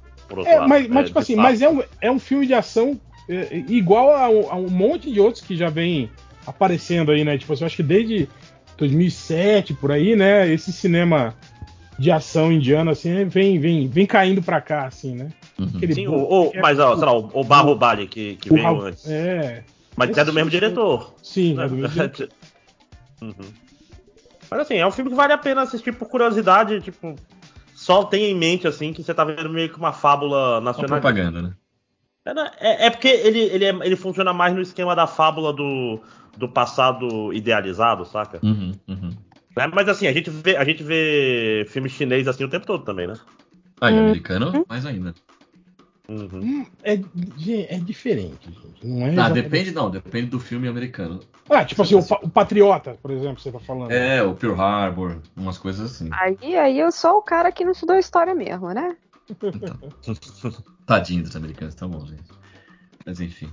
É, 0.45 0.61
mas, 0.61 0.89
mas, 0.89 1.03
É, 1.05 1.07
tipo 1.07 1.19
assim, 1.19 1.35
fato. 1.37 1.43
mas 1.43 1.63
é 1.63 1.69
um, 1.69 1.83
é 2.01 2.11
um 2.11 2.19
filme 2.19 2.47
de 2.47 2.55
ação 2.55 3.01
é, 3.29 3.57
igual 3.69 4.11
a, 4.17 4.29
um- 4.29 4.51
a 4.51 4.57
um 4.57 4.69
monte 4.69 5.11
de 5.13 5.21
outros 5.21 5.45
que 5.45 5.57
já 5.57 5.69
vem 5.69 6.11
aparecendo 6.47 7.13
aí, 7.13 7.25
né? 7.25 7.37
Tipo 7.39 7.53
assim, 7.53 7.63
eu 7.63 7.67
acho 7.67 7.77
que 7.77 7.83
desde 7.83 8.29
2007 8.77 9.75
por 9.75 9.93
aí, 9.93 10.17
né? 10.17 10.49
Esse 10.53 10.73
cinema 10.73 11.35
de 11.99 12.11
ação 12.11 12.51
indiano 12.51 12.91
assim 12.91 13.25
vem 13.27 13.59
vem 13.59 13.87
vem 13.87 14.07
caindo 14.07 14.43
pra 14.43 14.61
cá, 14.61 14.87
assim, 14.87 15.15
né? 15.15 15.29
Aquele 15.77 15.95
Sim, 15.95 16.07
bo- 16.07 16.13
o, 16.17 16.49
o- 16.49 16.53
mas 16.61 16.79
ó, 16.79 16.97
sei 16.97 17.05
lá, 17.07 17.13
o, 17.13 17.31
o 17.33 17.45
Barro 17.45 17.75
Bali 17.75 18.07
que, 18.07 18.37
que 18.37 18.51
veio 18.51 18.65
Raul- 18.65 18.83
antes. 18.83 19.07
É. 19.07 19.65
Mas 19.97 20.17
é 20.17 20.25
do 20.25 20.33
mesmo 20.33 20.51
diretor. 20.51 21.15
Sim, 21.23 21.61
é 21.61 21.69
do 21.69 21.75
mesmo 21.75 21.89
diretor. 21.95 22.29
Uhum. 23.23 23.53
Mas 24.51 24.61
assim, 24.61 24.75
é 24.77 24.87
um 24.87 24.91
filme 24.91 25.11
que 25.11 25.17
vale 25.17 25.33
a 25.33 25.39
pena 25.39 25.63
assistir 25.63 25.93
por 25.93 26.09
curiosidade, 26.09 26.81
tipo, 26.81 27.15
só 27.75 28.05
tenha 28.05 28.29
em 28.29 28.35
mente 28.35 28.67
assim 28.67 28.93
que 28.93 29.03
você 29.03 29.13
tá 29.15 29.25
vendo 29.25 29.49
meio 29.51 29.69
que 29.69 29.77
uma 29.77 29.93
fábula 29.93 30.55
Uma 30.55 30.61
nacional. 30.63 30.89
propaganda, 31.01 31.43
né? 31.43 31.53
É, 32.25 32.35
né? 32.35 32.51
É- 32.59 32.87
é 32.87 32.91
porque 32.91 33.09
ele, 33.09 33.41
ele, 33.41 33.65
é- 33.65 33.79
ele 33.87 33.97
funciona 33.97 34.33
mais 34.33 34.55
no 34.55 34.61
esquema 34.61 34.95
da 34.97 35.07
fábula 35.07 35.53
do, 35.53 36.01
do 36.37 36.49
passado 36.49 37.33
idealizado, 37.33 38.05
saca? 38.05 38.41
Uhum, 38.43 38.73
uhum. 38.89 39.11
Né? 39.57 39.67
Mas 39.73 39.89
assim, 39.89 40.07
a 40.07 40.13
gente, 40.13 40.31
vê, 40.31 40.57
a 40.57 40.65
gente 40.65 40.83
vê 40.83 41.67
filme 41.69 41.89
chinês 41.89 42.27
assim 42.29 42.45
o 42.45 42.49
tempo 42.51 42.67
todo 42.67 42.85
também, 42.85 43.07
né? 43.07 43.15
Ah, 43.81 43.91
e 43.91 43.95
Hum. 43.95 44.01
americano, 44.01 44.65
mais 44.69 44.85
ainda. 44.85 45.15
Hum, 46.13 46.67
É, 46.83 46.97
gente, 47.37 47.67
é 47.73 47.79
diferente, 47.79 48.47
gente. 48.51 48.85
Não 48.87 49.03
é 49.07 49.11
Ah, 49.11 49.13
exatamente- 49.13 49.43
depende 49.45 49.71
não, 49.73 49.89
depende 49.91 50.27
do 50.27 50.41
filme 50.41 50.67
americano. 50.67 51.21
Ah, 51.49 51.65
tipo 51.65 51.83
assim, 51.83 51.95
o, 51.95 52.05
Pa- 52.05 52.19
o 52.23 52.29
Patriota, 52.29 52.99
por 53.01 53.13
exemplo, 53.13 53.41
você 53.41 53.53
tá 53.53 53.61
falando. 53.61 53.93
É, 53.93 54.21
o 54.23 54.35
Pearl 54.35 54.61
Harbor, 54.61 55.19
umas 55.37 55.57
coisas 55.59 55.93
assim. 55.93 56.09
Aí, 56.13 56.57
aí 56.57 56.79
eu 56.81 56.91
sou 56.91 57.19
o 57.19 57.23
cara 57.23 57.53
que 57.53 57.65
não 57.65 57.73
estudou 57.73 57.97
história 57.97 58.35
mesmo, 58.35 58.71
né? 58.73 58.97
Tadinho 60.87 61.23
dos 61.23 61.37
americanos, 61.37 61.75
tá 61.75 61.87
bom, 61.87 62.05
gente. 62.07 62.23
Mas 63.07 63.21
enfim, 63.21 63.49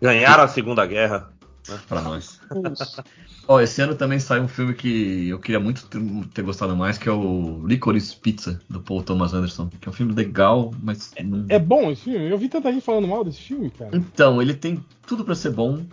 Ganharam 0.00 0.44
a 0.44 0.48
Segunda 0.48 0.84
Guerra. 0.84 1.30
Né? 1.68 1.78
pra 1.88 2.00
nós. 2.00 2.40
Ó, 3.48 3.60
esse 3.60 3.80
ano 3.80 3.94
também 3.94 4.18
saiu 4.18 4.42
um 4.42 4.48
filme 4.48 4.74
que 4.74 5.28
eu 5.28 5.38
queria 5.38 5.60
muito 5.60 5.86
ter, 5.86 6.00
ter 6.34 6.42
gostado 6.42 6.74
mais, 6.76 6.98
que 6.98 7.08
é 7.08 7.12
o 7.12 7.64
Licorice 7.66 8.16
Pizza, 8.16 8.60
do 8.68 8.80
Paul 8.80 9.02
Thomas 9.02 9.32
Anderson. 9.34 9.68
Que 9.80 9.88
é 9.88 9.90
um 9.90 9.94
filme 9.94 10.12
legal, 10.12 10.74
mas. 10.82 11.12
não- 11.24 11.46
É 11.48 11.58
bom 11.58 11.90
esse 11.90 12.02
filme? 12.02 12.28
Eu 12.28 12.38
vi 12.38 12.48
tanta 12.48 12.72
gente 12.72 12.84
falando 12.84 13.06
mal 13.06 13.22
desse 13.22 13.40
filme, 13.40 13.70
cara. 13.70 13.96
Então, 13.96 14.42
ele 14.42 14.52
tem 14.54 14.84
tudo 15.06 15.24
pra 15.24 15.34
ser 15.36 15.50
bom, 15.50 15.84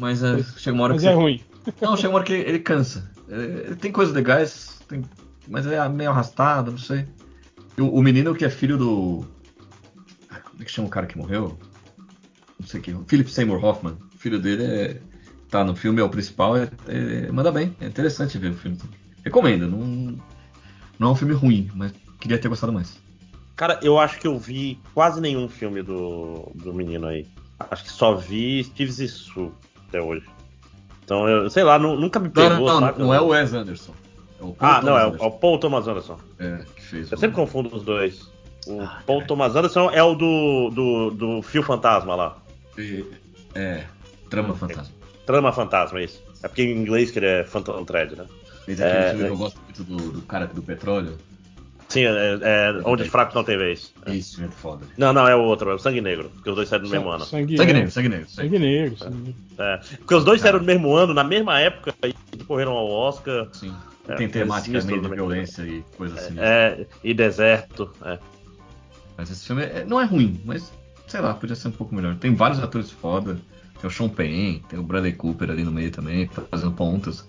mas 0.00 0.22
é, 0.22 0.42
chega 0.56 0.74
uma 0.74 0.84
hora 0.84 0.94
Mas 0.94 1.02
que 1.02 1.08
é 1.08 1.12
você- 1.12 1.16
ruim. 1.20 1.40
Não, 1.80 1.96
chega 1.96 2.08
uma 2.08 2.16
hora 2.16 2.24
que 2.24 2.32
ele, 2.32 2.48
ele 2.48 2.58
cansa. 2.58 3.08
Ele, 3.28 3.42
ele 3.66 3.76
tem 3.76 3.92
coisas 3.92 4.12
legais, 4.14 4.80
tem- 4.88 5.02
mas 5.48 5.64
é 5.66 5.88
meio 5.88 6.10
arrastado, 6.10 6.72
não 6.72 6.78
sei. 6.78 7.06
E 7.78 7.80
o, 7.80 7.88
o 7.88 8.02
menino 8.02 8.34
que 8.34 8.44
é 8.44 8.50
filho 8.50 8.76
do. 8.76 9.24
Como 10.50 10.62
é 10.62 10.64
que 10.64 10.70
chama 10.72 10.88
o 10.88 10.90
cara 10.90 11.06
que 11.06 11.16
morreu? 11.18 11.56
Não 12.58 12.66
sei 12.66 12.80
quem. 12.80 12.98
Philip 13.06 13.30
Seymour 13.30 13.62
Hoffman. 13.64 13.96
O 14.14 14.18
filho 14.18 14.40
dele 14.40 14.64
é, 14.64 15.00
tá 15.50 15.64
no 15.64 15.74
filme, 15.76 16.00
é 16.00 16.04
o 16.04 16.08
principal. 16.08 16.56
é- 16.56 16.68
é- 16.88 17.30
manda 17.32 17.50
bem. 17.52 17.74
É 17.80 17.86
interessante 17.86 18.38
ver 18.38 18.50
o 18.52 18.54
filme. 18.56 18.78
Recomendo. 19.24 19.66
Não, 19.68 20.16
não 20.98 21.08
é 21.08 21.10
um 21.12 21.16
filme 21.16 21.34
ruim, 21.34 21.70
mas 21.74 21.92
queria 22.20 22.38
ter 22.38 22.48
gostado 22.48 22.72
mais. 22.72 22.98
Cara, 23.54 23.78
eu 23.82 23.98
acho 23.98 24.18
que 24.18 24.26
eu 24.26 24.38
vi 24.38 24.78
quase 24.92 25.20
nenhum 25.20 25.48
filme 25.48 25.82
do, 25.82 26.50
do 26.54 26.74
menino 26.74 27.06
aí. 27.06 27.26
Acho 27.70 27.84
que 27.84 27.90
só 27.90 28.14
vi 28.14 28.62
Steve 28.64 28.90
Zissou 28.92 29.54
até 29.88 30.00
hoje. 30.00 30.26
Então, 31.04 31.26
eu 31.28 31.48
sei 31.48 31.64
lá, 31.64 31.78
nu- 31.78 31.98
nunca 31.98 32.18
me 32.18 32.26
Não, 32.26 32.32
pegou, 32.34 32.50
não, 32.68 32.80
não, 32.80 32.80
saca? 32.80 32.98
não 32.98 33.14
é 33.14 33.20
o 33.20 33.28
Wes 33.28 33.54
Anderson. 33.54 33.92
É 34.38 34.44
o 34.44 34.56
Ah, 34.60 34.82
não, 34.82 34.98
é 34.98 35.06
o, 35.06 35.16
é 35.16 35.22
o 35.26 35.30
Paul 35.30 35.58
Thomas 35.58 35.88
Anderson. 35.88 36.18
É, 36.38 36.64
que 36.74 36.82
fez. 36.82 37.10
Eu 37.10 37.16
o- 37.16 37.20
sempre 37.20 37.36
confundo 37.36 37.74
os 37.74 37.82
dois. 37.82 38.28
O 38.66 38.86
Paul 39.06 39.22
Thomas 39.24 39.54
Anderson 39.56 39.88
é 39.90 40.02
o 40.02 40.14
do, 40.14 40.70
do, 40.70 41.10
do 41.12 41.42
Fio 41.42 41.62
Fantasma 41.62 42.14
lá. 42.14 42.36
É, 43.54 43.84
Trama 44.28 44.54
Fantasma. 44.54 44.94
Trama 45.26 45.52
Fantasma, 45.52 46.00
isso. 46.00 46.22
É 46.42 46.48
porque 46.48 46.62
em 46.62 46.76
inglês 46.76 47.10
que 47.10 47.18
ele 47.18 47.26
é 47.26 47.44
Phantom 47.44 47.84
Thread, 47.84 48.16
né? 48.16 48.24
Aquele 48.62 48.82
É, 48.82 49.10
filme 49.10 49.18
que 49.18 49.24
é. 49.28 49.30
eu 49.30 49.36
gosto 49.36 49.60
muito 49.60 49.84
do, 49.84 49.96
do 50.12 50.22
cara 50.22 50.46
do 50.46 50.62
petróleo. 50.62 51.18
Sim, 51.88 52.04
é, 52.04 52.38
é 52.42 52.80
Onde 52.84 53.04
os 53.04 53.08
Fracos 53.08 53.34
Não 53.34 53.44
Tem 53.44 53.56
Vez. 53.56 53.92
Isso, 54.08 54.42
é 54.42 54.48
foda. 54.48 54.84
Não, 54.98 55.12
não, 55.12 55.26
é 55.28 55.36
o 55.36 55.42
outro, 55.42 55.70
é 55.70 55.74
o 55.74 55.78
Sangue 55.78 56.00
Negro, 56.00 56.30
porque 56.34 56.50
os 56.50 56.56
dois 56.56 56.68
saíram 56.68 56.86
no 56.86 56.90
mesmo 56.90 57.08
ano. 57.08 57.24
Sangue, 57.24 57.56
Sangue 57.56 57.70
é. 57.70 57.74
Negro, 57.74 57.90
Sangue 57.92 58.08
Negro. 58.08 58.28
Sangue 58.28 58.58
negro. 58.58 58.98
sangue 58.98 59.16
negro. 59.18 59.34
É, 59.58 59.76
porque 59.98 60.14
os 60.14 60.24
dois 60.24 60.40
saíram 60.40 60.58
no 60.58 60.64
mesmo 60.64 60.94
ano, 60.96 61.14
na 61.14 61.22
mesma 61.22 61.60
época, 61.60 61.94
e 62.04 62.12
correram 62.44 62.72
ao 62.72 62.88
Oscar. 62.90 63.46
Sim. 63.52 63.72
É, 64.08 64.14
Tem 64.16 64.28
temática 64.28 64.80
meio 64.82 65.00
de 65.00 65.08
violência 65.08 65.62
e 65.62 65.84
coisa 65.96 66.14
assim. 66.18 66.34
É, 66.38 66.86
e 67.04 67.14
deserto. 67.14 67.90
É. 68.04 68.18
Mas 69.16 69.30
esse 69.30 69.46
filme 69.46 69.62
é- 69.62 69.84
não 69.84 70.00
é 70.00 70.04
ruim, 70.04 70.40
mas 70.44 70.72
sei 71.06 71.20
lá, 71.20 71.34
podia 71.34 71.54
ser 71.56 71.68
um 71.68 71.72
pouco 71.72 71.94
melhor. 71.94 72.16
Tem 72.16 72.34
vários 72.34 72.60
atores 72.60 72.90
foda. 72.90 73.38
Tem 73.80 73.88
o 73.88 73.90
Sean 73.92 74.08
Penn, 74.08 74.60
tem 74.68 74.78
o 74.78 74.82
Bradley 74.82 75.12
Cooper 75.14 75.50
ali 75.50 75.62
no 75.64 75.70
meio 75.72 75.90
também, 75.90 76.26
tá 76.28 76.42
fazendo 76.42 76.72
pontas. 76.72 77.26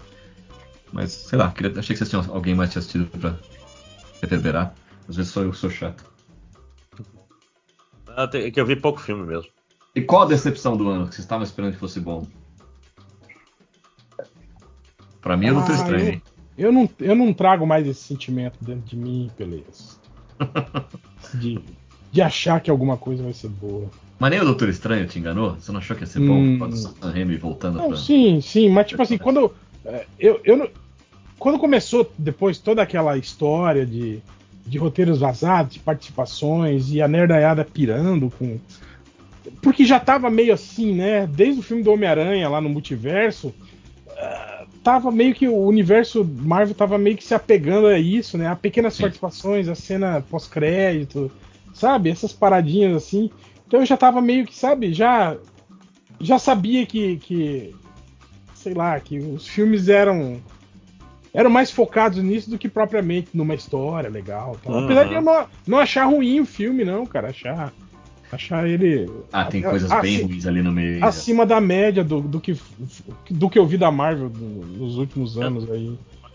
Mas 0.94 1.12
sei 1.12 1.38
lá, 1.38 1.52
queria, 1.52 1.72
achei 1.80 1.94
que 1.94 1.98
vocês 1.98 2.10
tinham 2.10 2.24
alguém 2.34 2.56
mais 2.56 2.72
tinha 2.72 2.80
assistido 2.80 3.06
pra 3.20 3.36
reverberar. 4.22 4.74
Às 5.10 5.16
vezes 5.18 5.32
sou 5.32 5.44
eu 5.44 5.54
sou 5.54 5.70
chato. 5.70 6.04
Ah, 8.10 8.30
É 8.34 8.50
que 8.50 8.60
eu 8.60 8.66
vi 8.66 8.76
pouco 8.76 9.00
filme 9.00 9.26
mesmo. 9.26 9.50
E 9.96 10.02
qual 10.02 10.24
a 10.24 10.26
decepção 10.26 10.78
do 10.78 10.88
ano 10.90 11.08
que 11.08 11.16
vocês 11.16 11.26
estavam 11.26 11.44
esperando 11.44 11.74
que 11.74 11.80
fosse 11.80 12.00
bom? 12.00 12.26
Pra 15.22 15.36
mim 15.36 15.48
é 15.48 15.54
Doutor 15.54 15.72
Ah, 15.72 15.76
Estranho, 15.76 16.04
eu- 16.06 16.12
hein? 16.14 16.22
Eu 16.58 16.72
não, 16.72 16.90
eu 17.00 17.16
não 17.16 17.34
trago 17.34 17.68
mais 17.68 17.86
esse 17.86 18.02
sentimento 18.02 18.58
dentro 18.64 18.82
de 18.86 18.96
mim, 18.98 19.30
beleza. 19.38 19.98
De, 21.36 21.60
de 22.12 22.22
achar 22.22 22.60
que 22.62 22.72
alguma 22.72 22.96
coisa 22.98 23.22
vai 23.24 23.34
ser 23.34 23.50
boa. 23.50 23.90
Mas 24.20 24.32
nem 24.32 24.40
o 24.42 24.46
Doutor 24.46 24.70
Estranho 24.70 25.08
te 25.08 25.20
enganou? 25.20 25.56
Você 25.56 25.72
não 25.72 25.80
achou 25.80 25.96
que 25.96 26.04
ia 26.04 26.08
ser 26.08 26.20
Hum. 26.22 26.28
bom 26.28 26.58
quando 26.60 26.74
o 26.74 26.78
Sam 26.78 26.94
Raimi 27.12 27.38
voltando 27.38 27.78
Não, 27.78 27.90
pra... 27.90 27.98
sim, 27.98 28.42
sim, 28.42 28.70
mas 28.70 28.88
tipo 28.88 29.02
assim, 29.02 29.18
quando 29.18 29.54
é, 29.86 30.06
eu, 30.20 30.40
eu 30.44 30.58
não- 30.58 30.70
quando 31.38 31.60
começou 31.60 32.12
depois 32.18 32.58
toda 32.58 32.82
aquela 32.82 33.16
história 33.18 33.86
de, 33.86 34.20
de 34.66 34.78
roteiros 34.80 35.20
vazados, 35.20 35.74
de 35.74 35.80
participações 35.80 36.92
e 36.92 37.02
a 37.02 37.08
nerdaiada 37.08 37.64
pirando 37.64 38.32
com 38.32 38.60
porque 39.62 39.86
já 39.86 40.00
tava 40.00 40.30
meio 40.30 40.54
assim, 40.54 40.94
né? 40.94 41.26
Desde 41.28 41.60
o 41.60 41.64
filme 41.64 41.82
do 41.84 41.92
Homem-Aranha 41.92 42.50
lá 42.50 42.60
no 42.60 42.68
multiverso, 42.70 43.54
ah, 44.18 44.66
tava 44.84 45.10
meio 45.12 45.34
que 45.34 45.48
o 45.48 45.56
universo 45.58 46.26
Marvel 46.26 46.76
tava 46.76 46.98
meio 46.98 47.16
que 47.16 47.24
se 47.24 47.34
apegando 47.34 47.88
a 47.88 47.98
isso, 47.98 48.38
né? 48.38 48.48
A 48.48 48.56
pequenas 48.56 48.98
participações, 48.98 49.70
a 49.70 49.76
cena 49.76 50.22
pós-crédito, 50.30 51.32
sabe? 51.74 52.10
Essas 52.10 52.34
paradinhas 52.34 52.96
assim. 52.96 53.30
Então 53.68 53.80
eu 53.82 53.86
já 53.86 53.98
tava 53.98 54.22
meio 54.22 54.46
que, 54.46 54.56
sabe, 54.56 54.94
já 54.94 55.36
já 56.20 56.40
sabia 56.40 56.86
que, 56.86 57.18
que 57.18 57.76
sei 58.56 58.74
lá, 58.74 59.00
que 59.00 59.20
os 59.20 59.48
filmes 59.48 59.88
eram 59.90 60.42
eram 61.34 61.50
mais 61.50 61.70
focados 61.70 62.24
nisso 62.24 62.50
do 62.50 62.58
que 62.58 62.68
propriamente 62.68 63.30
numa 63.34 63.54
história 63.54 64.10
legal. 64.10 64.58
tal. 64.64 64.74
Uhum. 64.74 64.86
Apesar 64.86 65.04
de 65.04 65.14
eu 65.14 65.22
não, 65.22 65.46
não 65.68 65.78
achar 65.78 66.06
ruim 66.06 66.40
o 66.40 66.46
filme, 66.46 66.84
não, 66.84 67.06
cara, 67.06 67.30
achar 67.30 67.72
achar 68.32 68.68
ele 68.68 69.10
Ah, 69.32 69.46
tem 69.46 69.64
a- 69.64 69.70
coisas 69.70 69.92
a- 69.92 70.02
bem 70.02 70.16
aci- 70.16 70.24
ruins 70.26 70.46
ali 70.48 70.62
no 70.62 70.72
meio. 70.72 71.04
acima 71.06 71.46
da 71.46 71.62
média 71.62 72.04
do, 72.04 72.20
do 72.22 72.40
que 72.42 72.58
do 73.30 73.50
que 73.50 73.60
eu 73.60 73.66
vi 73.68 73.78
da 73.78 73.92
Marvel 73.92 74.30
no- 74.30 74.66
nos 74.66 74.98
últimos 74.98 75.38
anos 75.38 75.70
aí. 75.70 75.88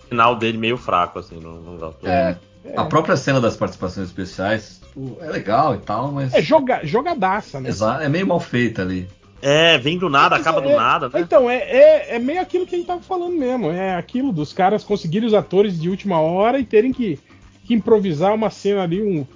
O 0.05 0.09
final 0.09 0.37
dele 0.37 0.57
meio 0.59 0.77
fraco, 0.77 1.19
assim, 1.19 1.41
não, 1.41 1.61
não 1.61 1.77
gosto. 1.77 2.07
É. 2.07 2.39
A 2.77 2.85
própria 2.85 3.17
cena 3.17 3.41
das 3.41 3.57
participações 3.57 4.07
especiais 4.07 4.81
tipo, 4.93 5.19
é 5.21 5.29
legal 5.29 5.75
e 5.75 5.79
tal, 5.79 6.13
mas. 6.13 6.33
É 6.33 6.43
joga, 6.43 6.81
jogadaça, 6.85 7.61
né? 7.61 7.69
Exa- 7.69 8.03
é 8.03 8.09
meio 8.09 8.27
mal 8.27 8.41
feita 8.41 8.83
ali. 8.83 9.09
É, 9.41 9.77
vem 9.77 9.99
do 9.99 10.09
nada, 10.09 10.37
acaba 10.37 10.61
do 10.61 10.69
É, 10.69 10.77
nada, 10.77 11.09
né? 11.09 11.21
Então, 11.21 11.51
é, 11.51 11.57
é, 11.57 12.15
é 12.17 12.19
meio 12.21 12.41
aquilo 12.41 12.65
que 12.65 12.77
a 12.77 12.79
gente 12.79 12.87
tava 12.87 13.01
falando 13.03 13.37
mesmo. 13.37 13.71
É 13.71 13.97
aquilo 13.97 14.33
dos 14.33 14.53
caras 14.53 14.85
conseguirem 14.85 15.27
os 15.27 15.35
atores 15.35 15.81
de 15.81 15.89
última 15.91 16.21
hora 16.21 16.61
e 16.61 16.65
terem 16.65 16.93
que, 16.93 17.19
que 17.65 17.75
improvisar 17.75 18.33
uma 18.33 18.51
cena 18.51 18.83
ali, 18.83 19.03
um 19.03 19.27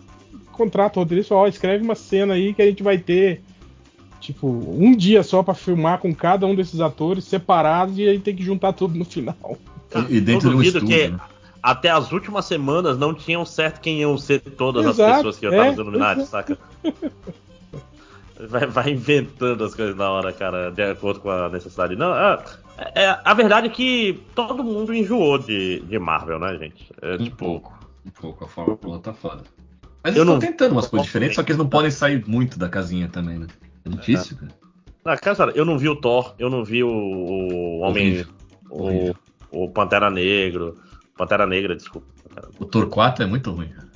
contrato 0.52 1.00
roteirista, 1.00 1.34
ó, 1.34 1.48
escreve 1.48 1.82
uma 1.82 1.96
cena 1.96 2.34
aí 2.34 2.54
que 2.54 2.62
a 2.62 2.66
gente 2.66 2.82
vai 2.84 2.98
ter. 2.98 3.42
Tipo, 4.20 4.48
um 4.48 4.94
dia 4.96 5.22
só 5.22 5.42
pra 5.42 5.54
filmar 5.54 5.98
com 5.98 6.14
cada 6.14 6.46
um 6.46 6.54
desses 6.54 6.80
atores 6.80 7.24
separados 7.24 7.98
e 7.98 8.08
aí 8.08 8.18
tem 8.18 8.34
que 8.34 8.42
juntar 8.44 8.72
tudo 8.72 8.96
no 8.96 9.04
final. 9.04 9.58
E, 10.08 10.16
e 10.16 10.20
dentro 10.20 10.48
eu 10.48 10.50
de 10.52 10.56
um 10.56 10.58
duvido 10.58 10.78
estúdio. 10.78 10.88
que 10.96 11.08
né? 11.08 11.18
Até 11.62 11.90
as 11.90 12.12
últimas 12.12 12.44
semanas 12.44 12.96
não 12.98 13.12
tinham 13.14 13.44
certo 13.44 13.80
quem 13.80 14.00
iam 14.00 14.16
ser 14.18 14.40
todas 14.40 14.86
as 14.86 14.94
Exato, 14.98 15.16
pessoas 15.16 15.38
que 15.38 15.46
iam 15.46 15.52
é, 15.54 15.56
estar 15.56 15.70
nos 15.70 15.78
Illuminati, 15.78 16.20
exato. 16.20 16.58
saca? 16.84 17.16
Vai, 18.48 18.66
vai 18.66 18.90
inventando 18.90 19.64
as 19.64 19.74
coisas 19.74 19.96
na 19.96 20.10
hora, 20.10 20.32
cara, 20.32 20.70
de 20.70 20.82
acordo 20.82 21.20
com 21.20 21.30
a 21.30 21.48
necessidade. 21.48 21.96
Não, 21.96 22.14
é, 22.14 22.38
é- 22.94 23.18
a 23.24 23.32
verdade 23.34 23.66
é 23.66 23.70
que 23.70 24.20
todo 24.34 24.62
mundo 24.62 24.94
enjoou 24.94 25.38
de, 25.38 25.80
de 25.80 25.98
Marvel, 25.98 26.38
né, 26.38 26.56
gente? 26.58 26.92
É, 27.00 27.14
Um 27.14 27.18
tipo, 27.18 27.36
pouco. 27.36 27.78
Um 28.04 28.10
pouco. 28.10 28.44
A 28.44 28.48
fórmula 28.48 28.98
tá 28.98 29.14
foda. 29.14 29.42
Mas 30.04 30.14
Eu 30.14 30.22
eles 30.22 30.26
não- 30.26 30.34
estão 30.38 30.50
tentando 30.50 30.72
umas 30.72 30.86
coisas 30.86 31.06
diferentes, 31.06 31.34
só 31.36 31.42
que 31.42 31.50
eles 31.52 31.58
não 31.58 31.68
podem 31.68 31.90
sair 31.90 32.22
muito 32.28 32.58
da 32.58 32.68
casinha 32.68 33.08
também, 33.08 33.38
né? 33.38 33.46
É 33.84 33.88
difícil, 33.88 34.36
cara. 34.36 34.52
Ah, 35.04 35.16
cara, 35.16 35.52
eu 35.54 35.64
não 35.64 35.78
vi 35.78 35.88
o 35.88 35.96
Thor, 35.96 36.34
eu 36.38 36.50
não 36.50 36.62
vi 36.64 36.82
o, 36.84 36.88
o 36.88 37.78
Homem. 37.80 38.08
Horrível. 38.08 38.26
O, 38.68 38.82
Horrível. 38.82 39.16
o 39.50 39.68
Pantera 39.70 40.10
Negro. 40.10 40.76
Pantera 41.16 41.46
Negra, 41.46 41.74
desculpa. 41.74 42.06
Pantera- 42.28 42.48
O 42.86 42.86
4 42.90 43.24
é 43.24 43.26
muito 43.26 43.50
ruim. 43.50 43.68
cara. 43.68 43.86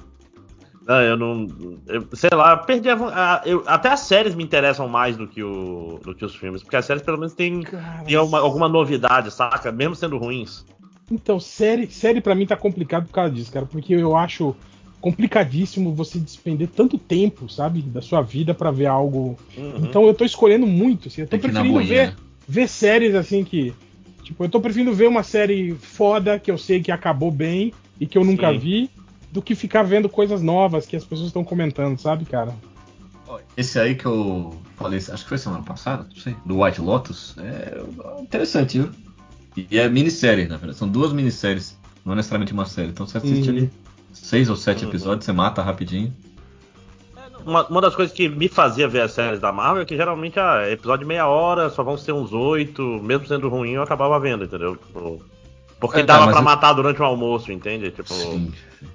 Não, 0.86 1.00
eu 1.02 1.16
não. 1.16 1.46
eu- 1.86 2.08
sei 2.14 2.30
lá, 2.32 2.56
perdi 2.56 2.88
a, 2.88 2.94
a- 2.94 3.42
eu- 3.44 3.62
Até 3.66 3.90
as 3.90 4.00
séries 4.00 4.34
me 4.34 4.42
interessam 4.42 4.88
mais 4.88 5.16
do 5.16 5.28
que, 5.28 5.42
o, 5.42 6.00
do 6.02 6.14
que 6.14 6.24
os 6.24 6.34
filmes, 6.34 6.62
porque 6.62 6.76
as 6.76 6.84
séries 6.84 7.02
pelo 7.02 7.18
menos 7.18 7.32
tem, 7.34 7.62
tem 8.06 8.16
uma- 8.18 8.40
alguma 8.40 8.68
novidade, 8.68 9.30
saca? 9.30 9.70
Mesmo 9.70 9.94
sendo 9.94 10.16
ruins. 10.18 10.64
Então, 11.10 11.38
série, 11.38 11.88
série 11.90 12.20
para 12.20 12.34
mim 12.34 12.46
tá 12.46 12.56
complicado 12.56 13.06
por 13.06 13.12
causa 13.12 13.32
disso, 13.32 13.52
cara, 13.52 13.66
porque 13.66 13.94
eu 13.94 14.16
acho 14.16 14.56
complicadíssimo 15.00 15.94
você 15.94 16.18
despender 16.18 16.68
tanto 16.68 16.98
tempo, 16.98 17.48
sabe, 17.48 17.82
da 17.82 18.02
sua 18.02 18.20
vida 18.22 18.54
pra 18.54 18.70
ver 18.70 18.86
algo. 18.86 19.36
Uhum. 19.56 19.74
Então 19.78 20.06
eu 20.06 20.14
tô 20.14 20.24
escolhendo 20.24 20.66
muito, 20.66 21.08
assim, 21.08 21.22
eu 21.22 21.26
tô 21.26 21.30
Tem 21.32 21.40
preferindo 21.40 21.78
ver, 21.84 22.08
né? 22.08 22.16
ver 22.48 22.68
séries 22.68 23.14
assim 23.14 23.44
que. 23.44 23.74
Tipo, 24.30 24.44
eu 24.44 24.48
tô 24.48 24.60
preferindo 24.60 24.94
ver 24.94 25.08
uma 25.08 25.24
série 25.24 25.74
foda 25.74 26.38
que 26.38 26.52
eu 26.52 26.56
sei 26.56 26.80
que 26.80 26.92
acabou 26.92 27.32
bem 27.32 27.74
e 27.98 28.06
que 28.06 28.16
eu 28.16 28.22
nunca 28.24 28.52
Sim. 28.52 28.58
vi, 28.58 28.90
do 29.32 29.42
que 29.42 29.56
ficar 29.56 29.82
vendo 29.82 30.08
coisas 30.08 30.40
novas 30.40 30.86
que 30.86 30.94
as 30.94 31.04
pessoas 31.04 31.26
estão 31.26 31.42
comentando, 31.42 31.98
sabe, 31.98 32.24
cara? 32.24 32.54
Esse 33.56 33.80
aí 33.80 33.96
que 33.96 34.06
eu 34.06 34.56
falei, 34.76 34.98
acho 34.98 35.24
que 35.24 35.28
foi 35.28 35.36
semana 35.36 35.64
passada, 35.64 36.06
não 36.14 36.22
sei, 36.22 36.36
do 36.46 36.62
White 36.62 36.80
Lotus, 36.80 37.34
é 37.38 38.22
interessante, 38.22 38.78
viu? 38.78 38.90
E 39.68 39.76
é 39.76 39.88
minissérie, 39.88 40.46
na 40.46 40.56
verdade. 40.56 40.78
São 40.78 40.88
duas 40.88 41.12
minisséries, 41.12 41.76
não 42.04 42.12
é 42.12 42.16
necessariamente 42.16 42.52
uma 42.52 42.66
série. 42.66 42.90
Então 42.90 43.04
você 43.06 43.18
assiste 43.18 43.50
Uhum. 43.50 43.56
ali 43.56 43.70
seis 44.12 44.48
ou 44.48 44.54
sete 44.54 44.84
Uhum. 44.84 44.90
episódios, 44.90 45.24
você 45.24 45.32
mata 45.32 45.60
rapidinho. 45.60 46.14
Uma, 47.46 47.66
uma 47.68 47.80
das 47.80 47.94
coisas 47.94 48.14
que 48.14 48.28
me 48.28 48.48
fazia 48.48 48.86
ver 48.88 49.00
as 49.02 49.12
séries 49.12 49.40
da 49.40 49.50
Marvel 49.52 49.82
é 49.82 49.86
que 49.86 49.96
geralmente 49.96 50.38
ah, 50.38 50.68
episódio 50.70 51.04
de 51.04 51.08
meia 51.08 51.26
hora, 51.26 51.70
só 51.70 51.82
vão 51.82 51.96
ser 51.96 52.12
uns 52.12 52.32
oito, 52.32 52.82
mesmo 53.02 53.26
sendo 53.26 53.48
ruim, 53.48 53.72
eu 53.72 53.82
acabava 53.82 54.18
vendo, 54.20 54.44
entendeu? 54.44 54.76
Tipo, 54.76 55.22
Porque 55.80 56.00
É, 56.00 56.02
dava 56.02 56.26
mas 56.26 56.32
pra 56.32 56.40
eu- 56.40 56.44
matar 56.44 56.72
durante 56.74 57.00
o 57.00 57.04
almoço, 57.04 57.50
entende? 57.50 57.90
Tipo, 57.90 58.12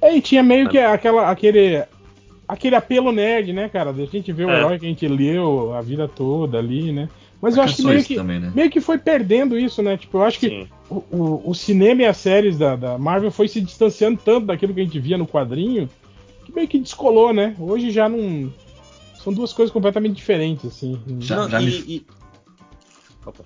É, 0.02 0.16
e 0.16 0.22
tinha 0.22 0.44
meio 0.44 0.70
que 0.70 0.78
aquela, 0.78 1.30
aquele, 1.32 1.84
aquele 2.48 2.76
apelo 2.76 3.12
nerd, 3.12 3.52
né, 3.54 3.68
cara? 3.70 3.92
Da 3.92 4.06
gente 4.06 4.32
ver 4.32 4.46
o 4.46 4.50
É. 4.52 4.60
herói 4.60 4.78
que 4.80 4.86
a 4.86 4.90
gente 4.90 5.08
leu 5.08 5.74
a 5.74 5.82
vida 5.82 6.08
toda 6.08 6.60
ali, 6.60 6.92
né? 6.92 7.10
Mas 7.42 7.58
eu 7.58 7.64
acho 7.64 7.76
que 7.78 7.84
meio 7.86 8.04
que, 8.04 8.16
também, 8.16 8.40
né? 8.40 8.52
meio 8.56 8.70
que 8.72 8.80
foi 8.80 8.98
perdendo 8.98 9.58
isso, 9.58 9.82
né? 9.84 9.98
Tipo, 9.98 10.20
eu 10.20 10.24
acho 10.24 10.40
que 10.40 10.50
sim. 10.50 10.68
o, 10.90 10.96
o- 11.12 11.42
o 11.50 11.54
cinema 11.56 12.04
e 12.04 12.06
as 12.06 12.18
séries 12.18 12.58
da, 12.58 12.76
da 12.76 12.98
Marvel 12.98 13.30
foi 13.32 13.48
se 13.48 13.60
distanciando 13.62 14.20
tanto 14.24 14.46
daquilo 14.48 14.74
que 14.74 14.82
a 14.82 14.84
gente 14.84 15.00
via 15.00 15.18
no 15.18 15.28
quadrinho 15.28 15.90
que 16.46 16.54
meio 16.56 16.68
que 16.68 16.80
descolou, 16.80 17.34
né? 17.34 17.56
Hoje 17.60 17.92
já 17.92 18.08
não. 18.08 18.52
São 19.18 19.34
duas 19.34 19.52
coisas 19.52 19.74
completamente 19.74 20.16
diferentes, 20.16 20.66
assim. 20.66 21.02
Já, 21.20 21.38
Não, 21.38 21.50
já 21.50 21.60
e- 21.62 21.66
me... 21.66 21.72
e- 21.72 22.06
Opa. 23.26 23.44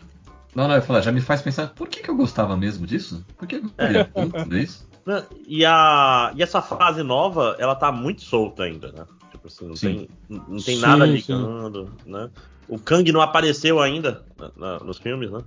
Não, 0.56 0.64
não, 0.66 0.72
eu 0.72 0.80
ia 0.80 0.82
falar, 0.82 1.02
já 1.02 1.12
me 1.12 1.22
faz 1.22 1.42
pensar, 1.42 1.70
por 1.70 1.88
que, 1.88 2.02
que 2.02 2.10
eu 2.10 2.16
gostava 2.18 2.58
mesmo 2.58 2.86
disso? 2.86 3.26
Por 3.38 3.48
que 3.48 3.56
eu 3.58 3.70
queria 3.78 4.04
tanto 4.06 4.56
isso? 4.58 4.88
Não, 5.06 5.24
E, 5.48 5.64
a, 5.66 6.34
e 6.36 6.44
essa 6.44 6.62
fase 6.62 7.02
nova, 7.04 7.56
ela 7.60 7.76
tá 7.76 7.92
muito 7.92 8.22
solta 8.22 8.64
ainda, 8.64 8.92
né? 8.92 9.06
Tipo 9.32 9.48
assim, 9.48 9.68
não 9.68 9.76
Sim. 9.76 10.08
tem, 10.28 10.40
não 10.48 10.58
tem 10.58 10.76
Sim, 10.76 10.82
nada 10.82 11.06
sim. 11.06 11.14
ligando, 11.14 11.92
né? 12.06 12.30
O 12.68 12.78
Kang 12.78 13.10
não 13.12 13.22
apareceu 13.22 13.80
ainda 13.80 14.26
na- 14.38 14.52
na- 14.58 14.80
nos 14.80 14.98
filmes, 14.98 15.32
né? 15.32 15.40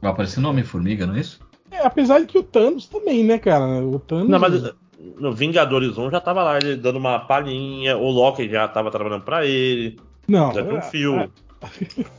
Vai 0.00 0.10
aparecer 0.12 0.40
no 0.40 0.48
Homem-Formiga, 0.48 1.06
não 1.06 1.14
é 1.14 1.20
isso? 1.20 1.40
É, 1.70 1.84
apesar 1.84 2.20
de 2.20 2.26
que 2.26 2.38
o 2.38 2.42
Thanos 2.42 2.86
também, 2.86 3.22
né, 3.24 3.36
cara? 3.38 3.64
O 3.84 3.98
Thanos. 3.98 4.28
Não, 4.28 4.38
mas 4.38 4.72
no 5.18 5.32
Vingadores 5.32 5.96
1 5.96 6.10
já 6.10 6.20
tava 6.20 6.42
lá, 6.42 6.58
ele 6.58 6.76
dando 6.76 6.98
uma 6.98 7.18
palhinha, 7.20 7.96
o 7.96 8.10
Loki 8.10 8.48
já 8.48 8.66
tava 8.66 8.90
trabalhando 8.90 9.22
pra 9.22 9.46
ele, 9.46 9.96
Não, 10.26 10.52
já 10.52 10.62
tinha 10.62 10.74
um 10.74 10.78
é- 10.78 10.82
fio. 10.82 11.30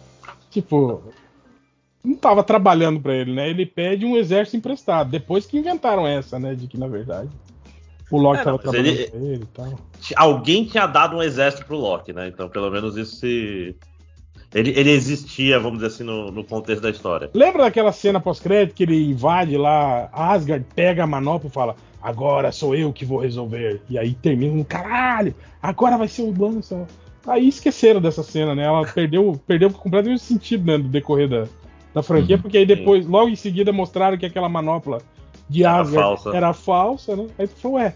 Tipo, 0.49 1.03
não 2.03 2.15
tava 2.15 2.43
trabalhando 2.43 2.99
pra 2.99 3.13
ele, 3.13 3.33
né? 3.33 3.49
Ele 3.49 3.65
pede 3.65 4.05
um 4.05 4.17
exército 4.17 4.57
emprestado. 4.57 5.11
Depois 5.11 5.45
que 5.45 5.57
inventaram 5.57 6.07
essa, 6.07 6.39
né? 6.39 6.55
De 6.55 6.65
que 6.67 6.77
na 6.77 6.87
verdade 6.87 7.29
o 8.09 8.17
Loki 8.17 8.39
É, 8.39 8.43
tava 8.43 8.51
não, 8.57 8.63
trabalhando 8.63 8.87
ele- 8.87 9.07
pra 9.09 9.19
ele 9.19 9.43
e 9.43 9.45
tal. 9.47 9.79
Alguém 10.15 10.65
tinha 10.65 10.87
dado 10.87 11.15
um 11.17 11.21
exército 11.21 11.65
pro 11.65 11.77
Loki, 11.77 12.11
né? 12.13 12.27
Então 12.27 12.49
pelo 12.49 12.71
menos 12.71 12.97
isso 12.97 13.17
se. 13.17 13.75
Ele, 14.55 14.71
ele 14.71 14.89
existia, 14.89 15.59
vamos 15.59 15.77
dizer 15.77 15.93
assim, 15.93 16.03
no, 16.03 16.31
no 16.31 16.43
contexto 16.43 16.81
da 16.81 16.89
história. 16.89 17.29
Lembra 17.35 17.61
daquela 17.65 17.91
cena 17.91 18.19
pós-crédito 18.19 18.73
que 18.73 18.81
ele 18.81 19.11
invade 19.11 19.55
lá 19.55 20.09
Asgard, 20.11 20.65
pega 20.73 21.03
a 21.03 21.07
manopla 21.07 21.47
e 21.47 21.53
fala: 21.53 21.75
Agora 22.01 22.51
sou 22.51 22.73
eu 22.75 22.93
que 22.93 23.03
vou 23.05 23.19
resolver. 23.19 23.81
E 23.89 23.97
aí 23.97 24.13
termina 24.13 24.55
no 24.55 24.63
caralho, 24.65 25.35
agora 25.61 25.97
vai 25.97 26.07
ser 26.07 26.21
o 26.21 26.33
lança. 26.37 26.87
Aí 27.27 27.47
esqueceram 27.47 27.99
dessa 28.01 28.23
cena, 28.23 28.55
né? 28.55 28.63
Ela 28.63 28.85
perdeu, 28.87 29.39
perdeu 29.45 29.69
completamente 29.71 30.19
o 30.21 30.23
sentido 30.23 30.65
né, 30.65 30.77
do 30.77 30.87
decorrer 30.87 31.27
da, 31.27 31.45
da 31.93 32.01
franquia, 32.01 32.37
Uhum. 32.37 32.41
porque 32.41 32.57
aí 32.57 32.65
depois, 32.65 33.05
logo 33.05 33.29
em 33.29 33.35
seguida, 33.35 33.71
mostraram 33.73 34.17
que 34.17 34.25
aquela 34.25 34.47
manopla 34.47 34.99
de 35.49 35.63
Era 35.63 35.81
Asgard 35.81 36.23
falsa. 36.23 36.37
era 36.37 36.53
falsa, 36.53 37.15
né? 37.15 37.27
Aí 37.37 37.47
tu 37.47 37.55
falou, 37.55 37.77
ué, 37.77 37.93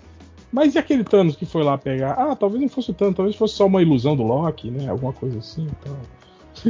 mas 0.51 0.75
e 0.75 0.77
aquele 0.77 1.03
Thanos 1.03 1.35
que 1.35 1.45
foi 1.45 1.63
lá 1.63 1.77
pegar? 1.77 2.11
Ah, 2.11 2.35
talvez 2.35 2.61
não 2.61 2.69
fosse 2.69 2.91
o 2.91 2.93
Thanos, 2.93 3.15
talvez 3.15 3.35
fosse 3.35 3.55
só 3.55 3.65
uma 3.65 3.81
ilusão 3.81 4.15
do 4.15 4.23
Loki, 4.23 4.69
né? 4.69 4.89
Alguma 4.89 5.13
coisa 5.13 5.39
assim 5.39 5.67
então. 5.79 5.95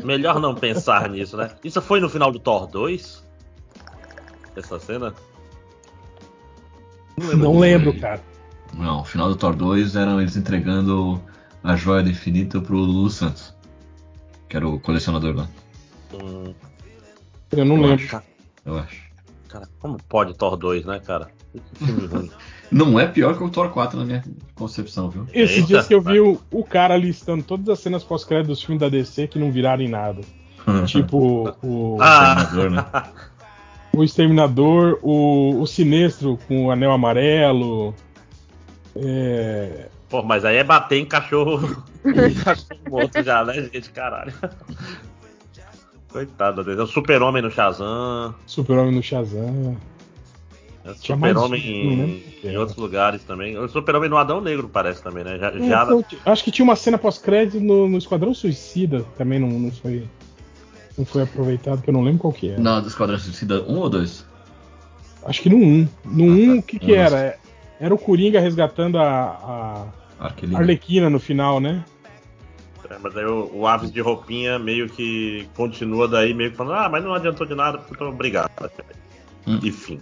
Melhor 0.05 0.39
não 0.39 0.53
pensar 0.55 1.09
nisso, 1.09 1.35
né? 1.35 1.49
Isso 1.63 1.81
foi 1.81 1.99
no 1.99 2.07
final 2.07 2.31
do 2.31 2.39
Thor 2.39 2.67
2? 2.67 3.23
Essa 4.55 4.79
cena? 4.79 5.13
Não 7.17 7.59
lembro, 7.59 7.93
cara. 7.99 8.21
Não, 8.75 9.01
o 9.01 9.03
final 9.05 9.29
do 9.29 9.35
Thor 9.35 9.55
2 9.55 9.95
eram 9.95 10.19
eles 10.19 10.35
entregando 10.35 11.21
a 11.63 11.75
joia 11.75 12.01
do 12.03 12.09
infinito 12.09 12.61
pro 12.61 12.75
Lulu 12.75 13.09
Santos, 13.09 13.53
que 14.49 14.57
era 14.57 14.67
o 14.67 14.79
colecionador 14.79 15.35
lá, 15.35 15.47
Hum, 16.13 16.53
Eu 17.51 17.65
não 17.65 17.75
Eu 17.77 17.81
lembro. 17.83 18.03
acho. 18.05 18.21
eu 18.65 18.77
acho. 18.79 19.01
cara, 19.47 19.67
como 19.79 19.97
pode 20.09 20.33
Thor 20.35 20.55
2, 20.57 20.85
né, 20.85 20.99
cara? 20.99 21.29
Não 22.71 22.99
é 22.99 23.05
pior 23.07 23.37
que 23.37 23.43
o 23.43 23.49
Thor 23.51 23.69
4 23.69 23.99
na 23.99 24.05
minha 24.05 24.23
concepção, 24.55 25.07
viu? 25.09 25.27
Esses 25.31 25.57
Eita, 25.57 25.67
dias 25.67 25.87
que 25.87 25.93
eu 25.93 26.01
vi 26.01 26.19
o, 26.19 26.41
o 26.49 26.63
cara 26.63 26.97
listando 26.97 27.43
todas 27.43 27.69
as 27.69 27.79
cenas 27.79 28.03
pós-crédito 28.03 28.47
dos 28.47 28.63
filmes 28.63 28.79
da 28.79 28.89
DC 28.89 29.27
que 29.27 29.37
não 29.37 29.51
viraram 29.51 29.83
em 29.83 29.87
nada. 29.89 30.21
tipo, 30.87 31.55
o, 31.61 31.97
Ah. 32.01 32.35
Exterminador, 32.41 32.71
né? 32.71 33.11
o 33.95 34.03
Exterminador, 34.03 34.99
o, 35.01 35.59
o 35.61 35.67
Sinestro 35.67 36.37
com 36.47 36.65
o 36.65 36.71
Anel 36.71 36.91
Amarelo. 36.91 37.93
É, 38.95 39.87
Pô, 40.09 40.21
mas 40.21 40.45
aí 40.45 40.57
é 40.57 40.63
bater 40.63 40.97
em 40.99 41.05
cachorro. 41.05 41.83
em 42.05 42.33
cachorro 42.35 42.79
morto 42.89 43.23
já, 43.23 43.43
né, 43.43 43.53
gente? 43.71 43.89
Caralho. 43.91 44.33
Coitado 46.09 46.63
dele. 46.63 46.79
É 46.79 46.83
o 46.83 46.87
Super-Homem 46.87 47.41
no 47.41 47.49
Shazam. 47.49 48.35
Super-Homem 48.45 48.93
no 48.95 49.01
Shazam. 49.01 49.75
É 50.85 50.93
Super-Homem 50.93 51.61
em, 51.65 52.03
em 52.43 52.49
era. 52.49 52.59
outros 52.59 52.77
lugares 52.77 53.23
também. 53.23 53.57
O 53.57 53.67
Super-Homem 53.69 54.09
no 54.09 54.17
Adão 54.17 54.39
Negro 54.41 54.69
parece 54.69 55.01
também, 55.01 55.23
né? 55.23 55.39
Já, 55.39 55.47
É, 55.49 55.67
já- 55.67 55.85
foi- 55.87 56.05
acho 56.25 56.43
que 56.43 56.51
tinha 56.51 56.63
uma 56.63 56.75
cena 56.75 56.97
pós-crédito 56.97 57.59
no, 57.59 57.87
no 57.89 57.97
Esquadrão 57.97 58.33
Suicida, 58.33 59.03
também 59.17 59.39
não, 59.39 59.47
não 59.47 59.71
foi. 59.71 60.03
Não 60.97 61.05
foi 61.05 61.23
aproveitado, 61.23 61.81
que 61.81 61.89
eu 61.89 61.93
não 61.93 62.03
lembro 62.03 62.19
qual 62.19 62.33
que 62.33 62.49
é. 62.51 62.57
Não, 62.59 62.81
do 62.81 62.87
Esquadrão 62.87 63.17
Suicida 63.17 63.61
1 63.63 63.75
ou 63.77 63.89
2? 63.89 64.25
Acho 65.25 65.41
que 65.41 65.49
no 65.49 65.57
1. 65.57 65.87
No 66.05 66.23
1, 66.25 66.57
o 66.59 66.63
que, 66.63 66.77
que 66.79 66.91
Um, 66.91 66.95
era? 66.95 67.37
Era 67.79 67.93
o 67.93 67.97
Coringa 67.97 68.39
resgatando 68.39 68.97
a, 68.99 69.89
a. 70.19 70.27
Arlequina 70.55 71.09
no 71.09 71.19
final, 71.19 71.59
né? 71.59 71.83
É, 72.89 72.97
mas 73.01 73.15
aí 73.17 73.25
o, 73.25 73.49
o 73.53 73.67
Aves 73.67 73.91
de 73.91 73.99
Roupinha 74.01 74.59
meio 74.59 74.87
que 74.89 75.47
continua 75.55 76.07
daí, 76.07 76.33
meio 76.33 76.51
que 76.51 76.57
falando, 76.57 76.77
ah, 76.77 76.89
mas 76.89 77.03
não 77.03 77.13
adiantou 77.13 77.47
de 77.47 77.55
nada, 77.55 77.77
porque 77.79 77.93
eu 77.93 77.97
tô 77.97 78.13
obrigado. 78.13 78.51
Hum. 79.47 79.59
E 79.63 79.71
fim. 79.71 79.99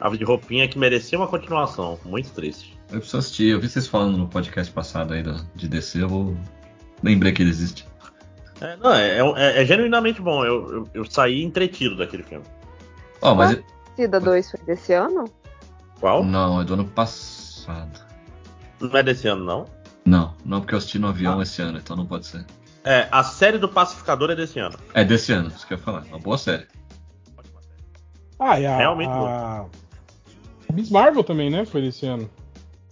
Aves 0.00 0.18
de 0.18 0.24
Roupinha 0.24 0.68
que 0.68 0.78
merecia 0.78 1.18
uma 1.18 1.26
continuação. 1.26 1.98
Muito 2.04 2.30
triste. 2.32 2.76
Eu 2.90 2.98
preciso 2.98 3.18
assistir, 3.18 3.48
eu 3.48 3.60
vi 3.60 3.68
vocês 3.68 3.86
falando 3.86 4.16
no 4.16 4.28
podcast 4.28 4.72
passado 4.72 5.12
aí 5.14 5.22
do- 5.22 5.44
de 5.54 5.68
DC, 5.68 6.02
eu 6.02 6.08
vou. 6.08 6.36
Lembrei 7.02 7.32
que 7.32 7.42
ele 7.42 7.50
existe. 7.50 7.86
É, 8.60 8.76
não, 8.76 8.92
é, 8.94 9.18
é- 9.18 9.62
é 9.62 9.64
genuinamente 9.66 10.20
bom. 10.20 10.44
Eu, 10.44 10.72
eu, 10.72 10.88
eu 10.94 11.04
saí 11.04 11.42
entretido 11.42 11.96
daquele 11.96 12.22
filme. 12.22 12.44
Ó, 13.20 13.34
mas. 13.34 13.60
Cida 13.94 14.20
2 14.20 14.50
foi 14.50 14.60
desse 14.60 14.92
ano? 14.92 15.24
Qual? 16.00 16.22
Não, 16.22 16.60
é 16.60 16.64
do 16.64 16.74
ano 16.74 16.84
passado. 16.84 18.00
Não 18.80 18.96
é 18.96 19.02
desse 19.02 19.26
ano, 19.28 19.44
não? 19.44 19.64
Não, 20.04 20.34
não, 20.44 20.60
porque 20.60 20.74
eu 20.74 20.78
assisti 20.78 20.98
no 20.98 21.08
avião 21.08 21.42
esse 21.42 21.60
ano, 21.62 21.78
então 21.78 21.96
não 21.96 22.06
pode 22.06 22.26
ser. 22.26 22.44
É, 22.84 23.08
a 23.10 23.24
série 23.24 23.58
do 23.58 23.68
Pacificador 23.68 24.30
é 24.30 24.36
desse 24.36 24.60
ano. 24.60 24.78
É 24.94 25.04
desse 25.04 25.32
ano, 25.32 25.48
isso 25.48 25.66
que 25.66 25.74
eu 25.74 25.78
ia 25.78 25.82
falar. 25.82 26.04
Uma 26.04 26.18
boa 26.18 26.38
série. 26.38 26.66
Ah, 28.38 28.60
e 28.60 28.66
a, 28.66 28.76
Realmente 28.76 29.10
a... 29.10 29.64
Miss 30.72 30.90
Marvel 30.90 31.24
também, 31.24 31.50
né? 31.50 31.64
Foi 31.64 31.80
desse 31.80 32.06
ano. 32.06 32.30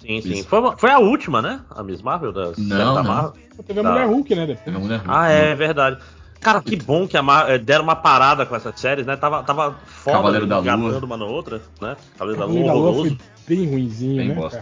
Sim, 0.07 0.20
sim. 0.20 0.42
Foi, 0.44 0.60
foi 0.76 0.91
a 0.91 0.99
última, 0.99 1.41
né? 1.41 1.60
A 1.70 1.83
Miss 1.83 2.02
Marvel 2.02 2.33
da 2.33 2.55
série 2.55 2.68
Não, 2.68 2.94
da 2.94 3.02
não. 3.02 3.10
Marvel. 3.15 3.33
Teve 3.66 3.81
a 3.81 3.83
Tá. 3.83 3.91
Mulher 3.91 4.07
Hulk, 4.07 4.34
né? 4.34 4.47
Depois. 4.47 4.65
Teve 4.65 4.76
a 4.76 4.81
mulher 4.81 4.97
Hulk, 4.99 5.10
Ah, 5.10 5.28
né? 5.28 5.50
é 5.50 5.55
verdade. 5.55 5.99
Cara, 6.41 6.60
que 6.60 6.76
bom 6.76 7.08
que 7.08 7.16
a 7.16 7.23
Mar 7.23 7.50
eh, 7.50 7.57
deram 7.57 7.84
uma 7.84 7.97
parada 7.97 8.44
com 8.44 8.55
essas 8.55 8.78
séries, 8.78 9.07
né? 9.07 9.16
Tava, 9.16 9.42
tava 9.44 9.76
foda 9.86 10.16
Cavaleiro 10.18 10.47
da 10.47 10.58
Lua. 10.58 10.74
engatando 10.74 11.07
uma 11.07 11.16
na 11.16 11.24
outra, 11.24 11.62
né? 11.81 11.97
Cavaleiro 12.18 12.39
da 12.41 12.47
Cavaleiro 12.47 12.66
Lua, 12.66 12.66
da 12.66 12.73
Lua 12.74 12.89
horroroso. 12.91 13.16
foi 13.47 13.57
bem 13.57 13.66
ruimzinho, 13.66 14.16
Bem 14.16 14.28
né? 14.28 14.34
bosta. 14.34 14.58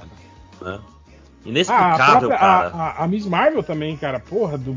cara? 0.61 0.73
Né? 0.77 0.79
Ah, 0.85 1.47
a, 1.47 1.49
Inexplicável, 1.49 2.29
própria, 2.29 2.39
cara. 2.39 2.69
a, 2.69 2.83
a- 3.01 3.05
a 3.05 3.09
Miss 3.09 3.27
Marvel 3.27 3.63
também, 3.65 3.97
cara. 3.97 4.21
Porra, 4.21 4.57
do, 4.57 4.77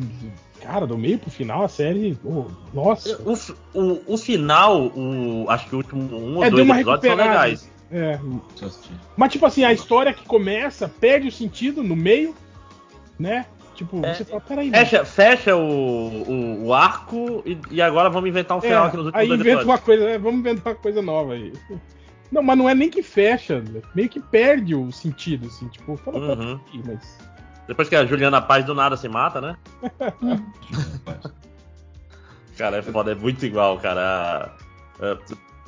cara, 0.59 0.87
do 0.87 0.97
meio 0.97 1.19
pro 1.19 1.29
final 1.29 1.63
a 1.63 1.67
série. 1.67 2.17
oh, 2.25 2.45
nossa. 2.73 3.21
O, 3.23 3.79
o, 3.79 4.01
o 4.13 4.17
final, 4.17 4.87
o, 4.87 5.45
acho 5.49 5.67
que 5.67 5.75
o 5.75 5.77
último 5.77 6.01
um 6.17 6.37
ou 6.37 6.43
É, 6.43 6.49
dois 6.49 6.55
deu 6.55 6.65
uma 6.65 6.75
episódios 6.81 7.05
são 7.05 7.15
legais. 7.15 7.71
É. 7.91 8.19
Mas, 9.15 9.31
tipo 9.31 9.45
assim, 9.45 9.63
a 9.63 9.71
história 9.71 10.13
que 10.13 10.25
começa 10.25 10.87
perde 10.89 11.27
o 11.27 11.31
sentido 11.31 11.83
no 11.83 11.95
meio, 11.95 12.35
né? 13.19 13.45
Tipo, 13.75 14.03
É. 14.05 14.13
você 14.13 14.23
fala, 14.25 14.41
peraí, 14.41 14.71
mano. 14.71 14.77
Fecha, 14.85 15.05
fecha 15.05 15.55
o, 15.55 16.23
o, 16.23 16.65
o 16.67 16.73
arco 16.73 17.43
e, 17.45 17.57
e 17.71 17.81
agora 17.81 18.09
vamos 18.09 18.29
inventar 18.29 18.57
um 18.57 18.61
final 18.61 18.85
É, 18.85 18.87
aqui 18.87 18.97
nos 18.97 19.05
últimos 19.07 19.21
aí 19.21 19.27
inventa 19.27 19.41
episódios. 19.43 19.69
uma 19.69 19.77
coisa, 19.77 20.03
é, 20.09 20.17
vamos 20.17 20.39
inventar 20.39 20.73
uma 20.73 20.79
coisa 20.79 21.01
nova 21.01 21.33
aí. 21.33 21.51
Não, 22.31 22.41
mas 22.41 22.57
não 22.57 22.67
é 22.69 22.73
nem 22.73 22.89
que 22.89 23.03
fecha, 23.03 23.61
meio 23.93 24.09
que 24.09 24.19
perde 24.19 24.73
o 24.73 24.91
sentido, 24.91 25.47
assim, 25.47 25.67
tipo, 25.67 25.95
fala, 25.97 26.17
Uhum. 26.19 26.57
peraí, 26.59 26.83
mas. 26.87 27.17
Depois 27.67 27.89
que 27.89 27.95
a 27.95 28.05
Juliana 28.05 28.41
Paz 28.41 28.63
do 28.65 28.73
nada 28.73 28.95
se 28.97 29.07
mata, 29.09 29.41
né? 29.41 29.57
Cara, 32.57 32.77
é 32.77 32.81
foda, 32.81 33.11
é 33.11 33.15
muito 33.15 33.45
igual, 33.45 33.77
cara. 33.79 34.53
A- 35.01 35.17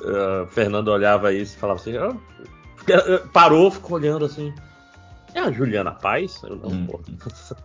a- 0.04 0.42
a 0.42 0.46
Fernando 0.48 0.88
olhava 0.88 1.32
isso 1.32 1.56
e 1.56 1.58
falava 1.58 1.80
assim. 1.80 1.96
"Ah", 1.96 2.14
parou, 3.32 3.70
ficou 3.70 3.96
olhando 3.96 4.24
assim. 4.24 4.52
É 5.34 5.40
a 5.40 5.50
Juliana 5.52 5.92
Paz? 5.92 6.40
Eu 6.42 6.56
não, 6.56 6.68
Hum. 6.70 6.86
pô. 6.86 7.00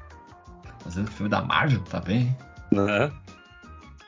Fazendo 0.83 1.09
filme 1.11 1.29
da 1.29 1.41
Marvel, 1.41 1.79
tá 1.89 1.99
bem? 1.99 2.35
Né? 2.71 3.11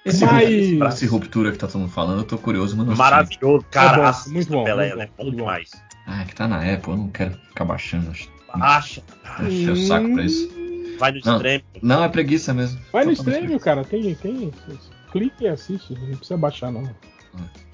Esse, 0.03 0.25
Mas- 0.25 0.77
pra 0.77 0.89
esse 0.89 1.05
ruptura 1.07 1.51
que 1.51 1.57
tá 1.57 1.67
todo 1.67 1.79
mundo 1.81 1.91
falando, 1.91 2.19
eu 2.19 2.23
tô 2.25 2.37
curioso, 2.37 2.75
mas 2.77 2.85
não 2.85 2.93
assisti. 2.93 3.09
Maravilhoso, 3.11 3.65
cara. 3.71 3.97
É 4.09 4.29
muito 4.29 4.49
bom, 4.51 4.63
muito 4.65 4.75
né? 4.97 5.09
bom, 5.17 5.31
demais. 5.31 5.71
Ah, 6.05 6.21
é 6.21 6.25
que 6.25 6.35
tá 6.35 6.47
na 6.47 6.57
Apple, 6.57 6.91
eu 6.91 6.97
não 6.97 7.09
quero 7.09 7.31
ficar 7.47 7.65
baixando. 7.65 8.11
acho- 8.11 8.29
Acha. 8.49 9.03
Encher 9.41 9.71
o 9.71 9.75
saco 9.77 10.13
pra 10.13 10.23
isso. 10.23 10.47
Vai 10.99 11.11
no 11.11 11.19
Não. 11.25 11.33
extremo. 11.35 11.63
Não, 11.81 12.03
é 12.03 12.07
preguiça 12.09 12.53
mesmo. 12.53 12.79
Vai 12.93 13.03
no 13.05 13.11
stream, 13.11 13.57
cara, 13.59 13.83
tem, 13.83 14.13
tem. 14.15 14.51
Clique 15.11 15.43
e 15.43 15.47
assiste, 15.47 15.93
não 15.93 16.15
precisa 16.17 16.37
baixar, 16.37 16.71
não. 16.71 16.83
preguiça. 16.83 17.65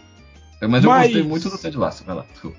Mas 0.67 0.83
eu 0.83 0.90
Mas- 0.90 1.03
gostei 1.07 1.23
muito 1.23 1.49
do 1.49 1.57
Ted 1.57 1.77
Lasso, 1.77 2.03
vai 2.03 2.15
lá, 2.15 2.25
desculpa. 2.31 2.57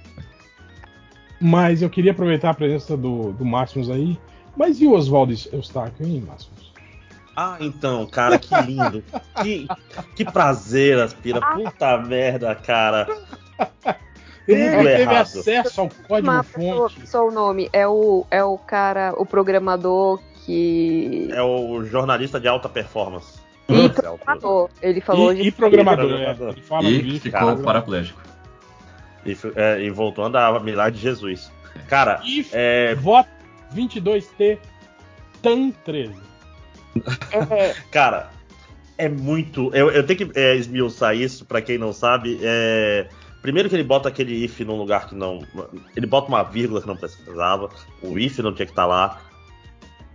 Mas 1.41 1.83
eu 1.83 1.91
queria 1.91 2.13
aproveitar 2.13 2.51
a 2.51 2.55
presença 2.55 2.97
do, 2.97 3.33
do 3.33 3.45
Máximos 3.45 3.91
aí. 3.91 4.19
Mas 4.57 4.81
e 4.81 4.87
o 4.87 4.93
Oswaldo 4.93 5.33
Eustáquio, 5.53 6.07
hein, 6.07 6.25
Máximos? 6.27 6.73
Ah, 7.35 7.57
então, 7.61 8.07
cara, 8.07 8.39
que 8.39 8.55
lindo. 8.63 9.03
que, 9.43 9.67
que 10.15 10.25
prazer, 10.25 11.01
Aspira. 11.01 11.41
Puta 11.41 11.97
merda, 11.99 12.55
cara. 12.55 13.09
Ele 14.47 14.71
teve 14.71 15.03
errado. 15.03 15.23
acesso 15.23 15.81
ao 15.81 15.89
código 16.07 16.27
Mapa, 16.27 16.43
fonte. 16.45 17.01
só, 17.07 17.07
só 17.07 17.29
o 17.29 17.31
nome. 17.31 17.71
É 17.73 17.89
o, 17.89 18.27
é 18.31 18.45
o 18.45 18.59
cara, 18.59 19.15
o 19.17 19.25
programador 19.25 20.21
que. 20.45 21.29
É 21.33 21.43
o 21.43 21.83
jornalista 21.85 22.39
de 22.39 22.49
alta 22.49 22.69
performance. 22.69 23.41
E 23.75 23.89
programador. 23.89 24.71
Ele 24.81 25.01
falou 25.01 25.33
E, 25.33 25.49
e 25.49 25.51
programador, 25.51 26.05
E 26.05 26.35
programador. 26.63 26.91
E 26.91 27.21
ficou 27.21 27.41
cara. 27.41 27.57
paraplégico. 27.57 28.21
E, 29.25 29.37
é, 29.55 29.83
e 29.83 29.91
voltou 29.91 30.25
a 30.25 30.29
andar, 30.29 30.63
milagre 30.63 30.99
de 30.99 31.03
Jesus. 31.03 31.51
Cara, 31.89 32.21
E 32.25 32.47
é, 32.53 32.95
voto 32.95 33.29
22T 33.75 34.59
TAN 35.43 35.71
13. 35.85 36.15
É, 37.51 37.75
cara, 37.91 38.31
é 38.99 39.09
muito. 39.09 39.71
Eu, 39.75 39.91
eu 39.91 40.05
tenho 40.05 40.31
que 40.31 40.39
é, 40.39 40.55
esmiuçar 40.57 41.17
isso, 41.17 41.45
pra 41.45 41.63
quem 41.63 41.79
não 41.79 41.93
sabe. 41.93 42.39
É, 42.43 43.09
primeiro 43.41 43.69
que 43.69 43.75
ele 43.75 43.83
bota 43.83 44.09
aquele 44.09 44.45
if 44.45 44.61
num 44.61 44.77
lugar 44.77 45.09
que 45.09 45.15
não. 45.15 45.43
Ele 45.97 46.07
bota 46.07 46.29
uma 46.29 46.43
vírgula 46.43 46.81
que 46.81 46.87
não 46.87 46.97
precisava. 46.97 47.71
O 48.03 48.19
if 48.19 48.39
não 48.39 48.53
tinha 48.53 48.67
que 48.67 48.73
estar 48.73 48.87
lá. 48.87 49.21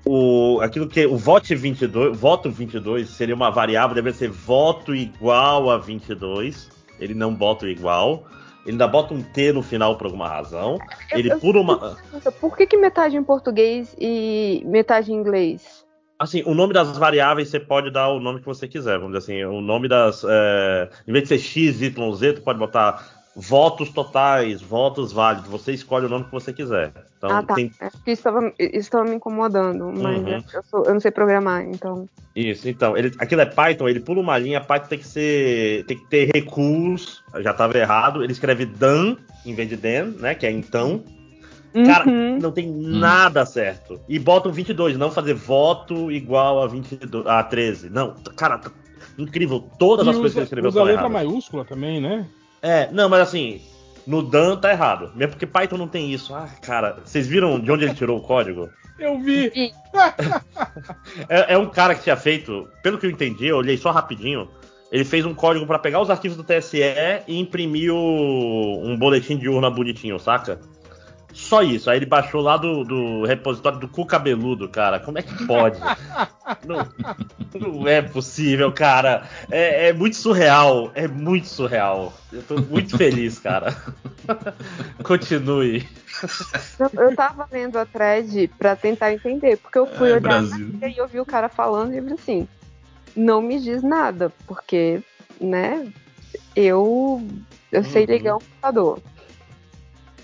O, 0.07 0.59
aquilo 0.61 0.87
que 0.87 1.05
o 1.05 1.17
vote 1.17 1.53
22, 1.53 2.17
voto 2.17 2.49
22 2.49 3.09
seria 3.09 3.35
uma 3.35 3.49
variável, 3.51 3.93
deveria 3.93 4.17
ser 4.17 4.29
voto 4.29 4.95
igual 4.95 5.69
a 5.69 5.77
22. 5.77 6.69
Ele 6.99 7.13
não 7.13 7.33
bota 7.33 7.65
o 7.65 7.69
igual. 7.69 8.25
Ele 8.63 8.73
ainda 8.73 8.87
bota 8.87 9.13
um 9.13 9.21
T 9.21 9.51
no 9.53 9.61
final 9.61 9.97
por 9.97 10.05
alguma 10.05 10.27
razão. 10.27 10.77
Ele 11.11 11.31
eu- 11.31 11.39
pula 11.39 11.61
uma. 11.61 11.97
Por 12.39 12.55
que, 12.57 12.65
que 12.67 12.77
metade 12.77 13.15
em 13.17 13.23
português 13.23 13.95
e 13.99 14.61
metade 14.65 15.11
em 15.11 15.15
inglês? 15.15 15.85
Assim, 16.19 16.41
o 16.45 16.53
nome 16.55 16.73
das 16.73 16.97
variáveis 16.97 17.49
você 17.49 17.59
pode 17.59 17.91
dar 17.91 18.09
o 18.09 18.19
nome 18.19 18.39
que 18.39 18.45
você 18.45 18.67
quiser. 18.67 18.97
Vamos 18.97 19.17
dizer 19.17 19.33
assim, 19.33 19.43
o 19.45 19.61
nome 19.61 19.87
das. 19.87 20.23
é, 20.27 20.89
em 21.07 21.11
vez 21.11 21.23
de 21.23 21.29
ser 21.29 21.39
X, 21.39 21.81
Y, 21.81 22.13
Z, 22.15 22.33
tu 22.33 22.41
pode 22.41 22.57
botar 22.57 23.16
votos 23.39 23.89
totais, 23.91 24.61
votos 24.63 25.13
válidos. 25.13 25.47
Você 25.49 25.71
escolhe 25.71 26.07
o 26.07 26.09
nome 26.09 26.25
que 26.25 26.31
você 26.31 26.51
quiser. 26.51 26.91
Então 27.17 27.29
ah, 27.29 27.43
tá. 27.43 27.53
tem 27.53 27.71
É 27.79 27.89
porque 27.91 28.11
isso 28.11 28.27
estava 28.73 29.05
me 29.05 29.15
incomodando, 29.15 29.91
mas 29.95 30.17
Uhum. 30.17 30.43
eu, 30.53 30.63
sou- 30.63 30.85
eu 30.85 30.93
não 30.95 30.99
sei 30.99 31.11
programar, 31.11 31.63
então. 31.63 32.09
isso. 32.35 32.67
Então, 32.67 32.97
ele, 32.97 33.11
aquilo 33.19 33.41
é 33.41 33.45
Python, 33.45 33.87
ele 33.87 33.99
pula 33.99 34.21
uma 34.21 34.37
linha, 34.39 34.59
Python 34.59 34.87
tem 34.87 34.97
que 34.99 35.07
ser. 35.07 35.85
tem 35.85 35.97
que 35.97 36.05
ter 36.07 36.31
recurso. 36.33 37.23
Já 37.41 37.51
estava 37.51 37.77
errado. 37.77 38.23
Ele 38.23 38.31
escreve 38.33 38.65
dan 38.65 39.15
em 39.45 39.53
vez 39.53 39.69
de 39.69 39.77
then, 39.77 40.15
né? 40.19 40.33
Que 40.33 40.47
é 40.47 40.51
então. 40.51 41.03
Cara, 41.85 42.09
Uhum. 42.09 42.39
não 42.39 42.51
tem 42.51 42.67
nada 42.71 43.45
certo. 43.45 44.01
E 44.09 44.17
bota 44.17 44.49
o 44.49 44.51
22, 44.51 44.97
não 44.97 45.11
fazer 45.11 45.35
voto 45.35 46.11
igual 46.11 46.63
a 46.63 46.65
22, 46.67 47.27
a 47.27 47.43
13. 47.43 47.87
Não, 47.91 48.15
cara, 48.35 48.57
tá 48.57 48.71
incrível. 49.15 49.59
Todas 49.77 50.07
E 50.07 50.09
as 50.09 50.15
coisas 50.15 50.33
que 50.33 50.37
usa, 50.37 50.39
ele 50.39 50.45
escreveu 50.45 50.69
usa 50.69 50.81
letra 50.83 51.01
erradas. 51.05 51.11
maiúscula 51.11 51.63
também, 51.65 52.01
né? 52.01 52.25
É, 52.61 52.89
não, 52.91 53.07
mas 53.09 53.21
assim, 53.21 53.61
no 54.05 54.21
Dan 54.21 54.57
tá 54.57 54.71
errado. 54.71 55.11
Mesmo 55.15 55.33
porque 55.33 55.45
Python 55.45 55.77
não 55.77 55.87
tem 55.87 56.11
isso. 56.11 56.33
Ah, 56.33 56.47
cara, 56.61 56.97
vocês 57.03 57.27
viram 57.27 57.59
de 57.59 57.71
onde 57.71 57.85
ele 57.85 57.93
tirou 57.93 58.17
o 58.17 58.21
código? 58.21 58.69
Eu 58.99 59.19
vi. 59.19 59.51
É, 61.29 61.53
é 61.53 61.57
um 61.57 61.67
cara 61.67 61.95
que 61.95 62.03
tinha 62.03 62.15
feito, 62.15 62.67
pelo 62.83 62.97
que 62.97 63.05
eu 63.05 63.09
entendi, 63.09 63.47
eu 63.47 63.57
olhei 63.57 63.77
só 63.77 63.89
rapidinho. 63.91 64.47
Ele 64.91 65.03
fez 65.03 65.25
um 65.25 65.33
código 65.33 65.65
pra 65.65 65.79
pegar 65.79 65.99
os 65.99 66.09
arquivos 66.09 66.37
do 66.37 66.43
TSE 66.43 66.79
e 67.27 67.37
imprimir 67.39 67.91
o- 67.93 68.81
um 68.83 68.95
boletim 68.97 69.37
de 69.37 69.49
urna 69.49 69.69
bonitinho, 69.69 70.17
saca? 70.19 70.59
Só 71.37 71.61
isso. 71.61 71.89
Aí 71.89 71.97
ele 71.99 72.05
baixou 72.07 72.41
lá 72.41 72.57
do, 72.57 72.83
do 72.83 73.23
repositório 73.23 73.79
do 73.79 73.87
cu 73.87 74.05
cabeludo, 74.05 74.67
cara. 74.67 74.99
Como 74.99 75.19
é 75.19 75.21
que 75.21 75.45
pode? 75.45 75.79
não, 76.65 76.87
não 77.53 77.87
é 77.87 78.01
possível, 78.01 78.71
cara. 78.71 79.29
É, 79.49 79.89
é 79.89 79.93
muito 79.93 80.17
surreal. 80.17 80.91
É 80.95 81.07
muito 81.07 81.47
surreal. 81.47 82.11
Eu 82.33 82.41
tô 82.41 82.57
muito 82.57 82.97
feliz, 82.97 83.37
cara. 83.37 83.77
Continue. 85.03 85.87
Eu, 86.79 87.15
tava 87.15 87.47
lendo 87.51 87.77
a 87.77 87.85
thread 87.85 88.47
pra 88.57 88.75
tentar 88.75 89.13
entender, 89.13 89.57
porque 89.57 89.77
eu 89.77 89.85
fui 89.85 90.09
É, 90.09 90.13
olhar 90.13 90.21
Brasil. 90.21 90.71
e 90.81 90.85
aí 90.85 90.97
eu 90.97 91.07
vi 91.07 91.19
o 91.19 91.25
cara 91.25 91.47
falando 91.49 91.93
e 91.93 91.97
eu 91.97 92.03
falei 92.03 92.17
assim, 92.19 92.47
não 93.15 93.41
me 93.41 93.59
diz 93.59 93.83
nada, 93.83 94.31
porque, 94.47 94.99
né, 95.39 95.87
eu, 96.55 97.21
eu 97.71 97.83
sei 97.83 98.05
Uhum. 98.05 98.11
ligar 98.11 98.35
um 98.35 98.39
computador. 98.39 98.99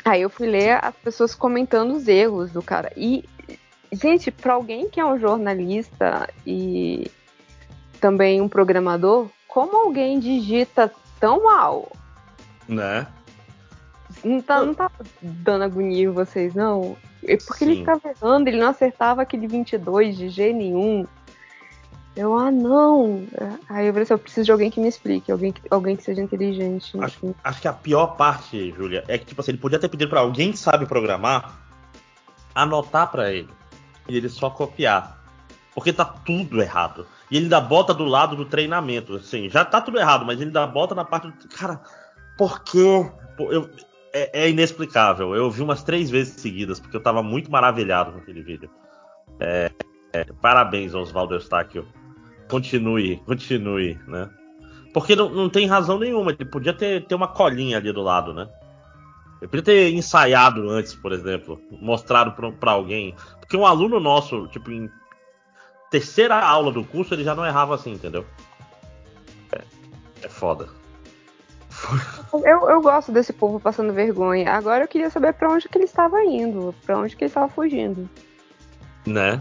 Aí 0.06 0.22
eu 0.22 0.30
fui 0.30 0.48
ler 0.48 0.84
as 0.84 0.96
pessoas 0.96 1.34
comentando 1.34 1.94
os 1.94 2.08
erros 2.08 2.52
do 2.52 2.62
cara. 2.62 2.92
E, 2.98 3.24
gente, 3.92 4.32
pra 4.32 4.54
alguém 4.54 4.90
que 4.90 5.00
é 5.00 5.06
um 5.06 5.18
jornalista 5.18 6.30
e 6.46 7.10
também 8.02 8.42
um 8.42 8.50
programador, 8.50 9.30
como 9.48 9.78
alguém 9.78 10.20
digita 10.20 10.92
tão 11.20 11.44
mal? 11.44 11.90
Né? 12.68 13.08
Não 14.24 14.42
tá, 14.42 14.64
não 14.64 14.74
tá 14.74 14.92
dando 15.22 15.64
agonia 15.64 16.04
em 16.04 16.12
vocês, 16.12 16.54
não? 16.54 16.98
É 17.26 17.38
porque 17.38 17.64
ele 17.64 17.76
Sim. 17.76 17.80
ficava 17.80 18.10
errando, 18.10 18.50
ele 18.50 18.60
não 18.60 18.70
acertava 18.70 19.22
aquele 19.22 19.48
22 19.48 20.18
de 20.18 20.28
G 20.30 20.52
nenhum. 20.52 21.08
Eu, 22.16 22.38
ah, 22.38 22.52
não. 22.52 23.26
Aí 23.70 23.88
eu 23.88 23.94
falei 23.94 24.04
assim, 24.04 24.14
eu 24.14 24.20
preciso 24.20 24.46
de 24.46 24.52
alguém 24.52 24.70
que 24.70 24.80
me 24.80 24.88
explique, 24.88 25.32
alguém 25.32 25.52
que, 25.52 25.62
alguém 25.70 25.96
que 25.96 26.04
seja 26.04 26.22
inteligente. 26.22 26.96
enfim. 26.98 27.34
Acho 27.44 27.62
que 27.62 27.68
a 27.68 27.74
pior 27.74 28.16
parte, 28.16 28.72
Júlia, 28.72 29.04
é 29.08 29.18
que, 29.18 29.26
tipo 29.26 29.42
assim, 29.42 29.52
ele 29.52 29.58
podia 29.58 29.80
ter 29.80 29.90
pedido 29.90 30.10
pra 30.10 30.20
alguém 30.20 30.52
que 30.52 30.58
sabe 30.60 30.86
programar 30.86 31.60
anotar 32.54 33.10
pra 33.10 33.32
ele. 33.32 33.50
E 34.08 34.16
ele 34.18 34.30
só 34.30 34.50
copiar. 34.50 35.20
Porque 35.74 35.92
tá 35.92 36.06
tudo 36.06 36.62
errado. 36.62 37.08
E 37.32 37.38
ele 37.38 37.46
ainda 37.46 37.60
bota 37.60 37.94
do 37.94 38.04
lado 38.06 38.36
do 38.36 38.46
treinamento. 38.46 39.16
Assim, 39.16 39.50
já 39.50 39.66
tá 39.66 39.82
tudo 39.82 39.98
errado, 40.00 40.24
mas 40.26 40.36
ele 40.38 40.50
ainda 40.50 40.68
bota 40.68 40.94
na 40.94 41.04
parte 41.04 41.28
do. 41.28 41.48
Cara, 41.50 41.82
por 42.38 42.64
quê? 42.64 43.10
Eu- 43.40 43.70
é, 44.14 44.44
é 44.44 44.50
inexplicável. 44.50 45.34
Eu 45.34 45.50
vi 45.50 45.64
umas 45.64 45.82
três 45.82 46.12
vezes 46.12 46.40
seguidas, 46.40 46.80
porque 46.80 46.96
eu 46.96 47.02
tava 47.02 47.24
muito 47.24 47.50
maravilhado 47.52 48.12
com 48.12 48.20
aquele 48.20 48.44
vídeo. 48.44 48.70
É, 49.40 49.72
é, 50.14 50.24
parabéns, 50.40 50.94
Oswaldo 50.94 51.34
Eustáquio. 51.34 51.88
Continue, 52.54 53.18
continue, 53.26 54.00
né? 54.08 54.30
Porque 54.94 55.16
não, 55.16 55.28
não 55.28 55.50
tem 55.50 55.66
razão 55.66 55.98
nenhuma. 55.98 56.30
Ele 56.30 56.46
podia 56.46 56.72
ter, 56.72 57.04
ter 57.08 57.16
uma 57.16 57.28
colinha 57.28 57.78
ali 57.78 57.92
do 57.92 58.04
lado, 58.04 58.32
né? 58.32 58.48
Ele 59.42 59.48
podia 59.48 59.64
ter 59.64 59.92
ensaiado 59.92 60.70
antes, 60.70 60.94
por 60.94 61.12
exemplo, 61.12 61.60
mostrado 61.82 62.34
pra, 62.34 62.52
pra 62.52 62.72
alguém. 62.74 63.16
Porque 63.40 63.58
um 63.58 63.66
aluno 63.66 64.00
nosso, 64.00 64.46
tipo, 64.50 64.70
em 64.70 64.88
terceira 65.90 66.40
aula 66.40 66.72
do 66.72 66.84
curso, 66.84 67.16
ele 67.16 67.24
já 67.24 67.34
não 67.34 67.44
errava 67.44 67.74
assim, 67.74 67.94
entendeu? 67.94 68.24
É, 69.52 69.62
é 70.22 70.30
foda. 70.30 70.70
Eu, 72.34 72.68
eu 72.68 72.82
gosto 72.82 73.12
desse 73.12 73.32
povo 73.32 73.60
passando 73.60 73.94
vergonha. 73.94 74.52
Agora 74.52 74.84
eu 74.84 74.88
queria 74.88 75.12
saber 75.12 75.34
pra 75.34 75.52
onde 75.52 75.70
que 75.70 75.78
ele 75.78 75.86
estava 75.86 76.24
indo, 76.24 76.74
pra 76.84 76.98
onde 76.98 77.16
que 77.16 77.24
ele 77.24 77.30
estava 77.30 77.48
fugindo. 77.48 78.10
Né? 79.06 79.40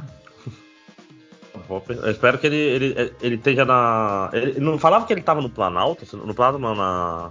Eu 1.88 2.10
espero 2.10 2.38
que 2.38 2.46
ele, 2.46 2.56
ele, 2.56 3.14
ele 3.20 3.34
esteja 3.36 3.64
na. 3.64 4.30
Ele 4.32 4.60
não 4.60 4.78
falava 4.78 5.06
que 5.06 5.12
ele 5.12 5.20
estava 5.20 5.40
no 5.40 5.48
Planalto? 5.48 6.16
No 6.16 6.34
Planalto 6.34 6.58
não, 6.58 6.74
na, 6.74 7.30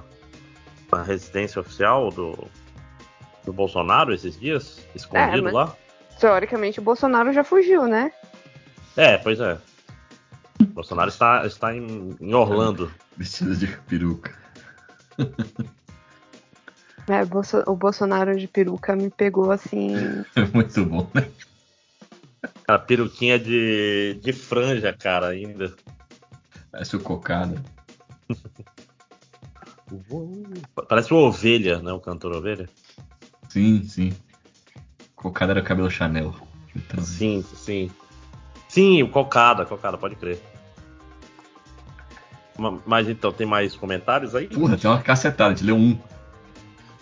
na 0.92 1.04
residência 1.04 1.60
oficial 1.60 2.10
do, 2.10 2.48
do 3.46 3.54
Bolsonaro 3.54 4.14
esses 4.14 4.40
dias? 4.40 4.86
Escondido 4.96 5.50
É, 5.50 5.52
lá? 5.52 5.76
Teoricamente 6.20 6.80
o 6.80 6.84
Bolsonaro 6.84 7.34
já 7.34 7.44
fugiu, 7.44 7.86
né? 7.88 8.12
É, 8.96 9.18
pois 9.18 9.40
é. 9.40 9.58
O 10.62 10.66
Bolsonaro 10.66 11.10
está, 11.10 11.46
está 11.46 11.76
em, 11.76 12.16
em 12.20 12.34
Orlando. 12.34 12.92
Vestido 13.18 13.56
de 13.56 13.68
peruca. 13.68 14.34
É, 17.08 17.22
o 17.68 17.76
Bolsonaro 17.76 18.38
de 18.38 18.48
peruca 18.48 18.96
me 18.96 19.10
pegou 19.10 19.52
assim. 19.52 19.96
É 20.36 20.46
muito 20.54 20.86
bom, 20.86 21.08
né? 21.14 21.28
A 22.74 22.80
peruquinha 22.80 23.38
de, 23.38 24.18
de 24.22 24.34
franja, 24.34 24.94
cara, 24.94 25.28
ainda. 25.28 25.74
Parece 26.72 26.96
o 26.96 27.00
cocada. 27.00 27.62
Parece 30.88 31.14
o 31.14 31.18
Ovelha, 31.18 31.82
né? 31.82 31.92
O 31.92 32.00
cantor 32.00 32.32
Ovelha. 32.34 32.70
Sim, 33.50 33.84
sim. 33.84 34.14
Cocada 35.16 35.52
era 35.52 35.62
cabelo 35.62 35.92
Chanel. 35.92 36.34
Então, 36.76 37.04
Sim, 37.04 37.44
sim. 37.54 37.92
Sim, 38.70 39.04
o 39.04 39.10
Cocada, 39.10 39.66
Cocada, 39.66 39.98
pode 39.98 40.16
crer. 40.16 40.40
Ma- 42.58 42.80
Mas 42.86 43.10
então, 43.10 43.34
tem 43.34 43.46
mais 43.46 43.76
comentários 43.76 44.34
aí? 44.34 44.48
Porra, 44.48 44.78
tem 44.78 44.90
uma 44.90 45.02
cacetada, 45.02 45.52
a 45.52 45.56
gente 45.56 45.66
leu 45.66 45.76
um. 45.76 46.00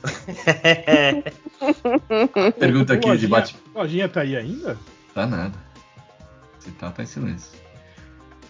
Pergunta 2.59 2.93
aqui 2.93 3.03
de 3.03 3.09
Lojinha- 3.27 3.29
bate. 3.29 3.55
Lojinha 3.75 4.09
tá 4.09 4.21
aí 4.21 4.35
ainda? 4.35 4.75
Tá 5.19 5.27
nada. 5.27 5.53
Se 6.59 6.71
tá, 6.71 6.91
tá 6.91 7.03
em 7.03 7.05
silêncio. 7.05 7.59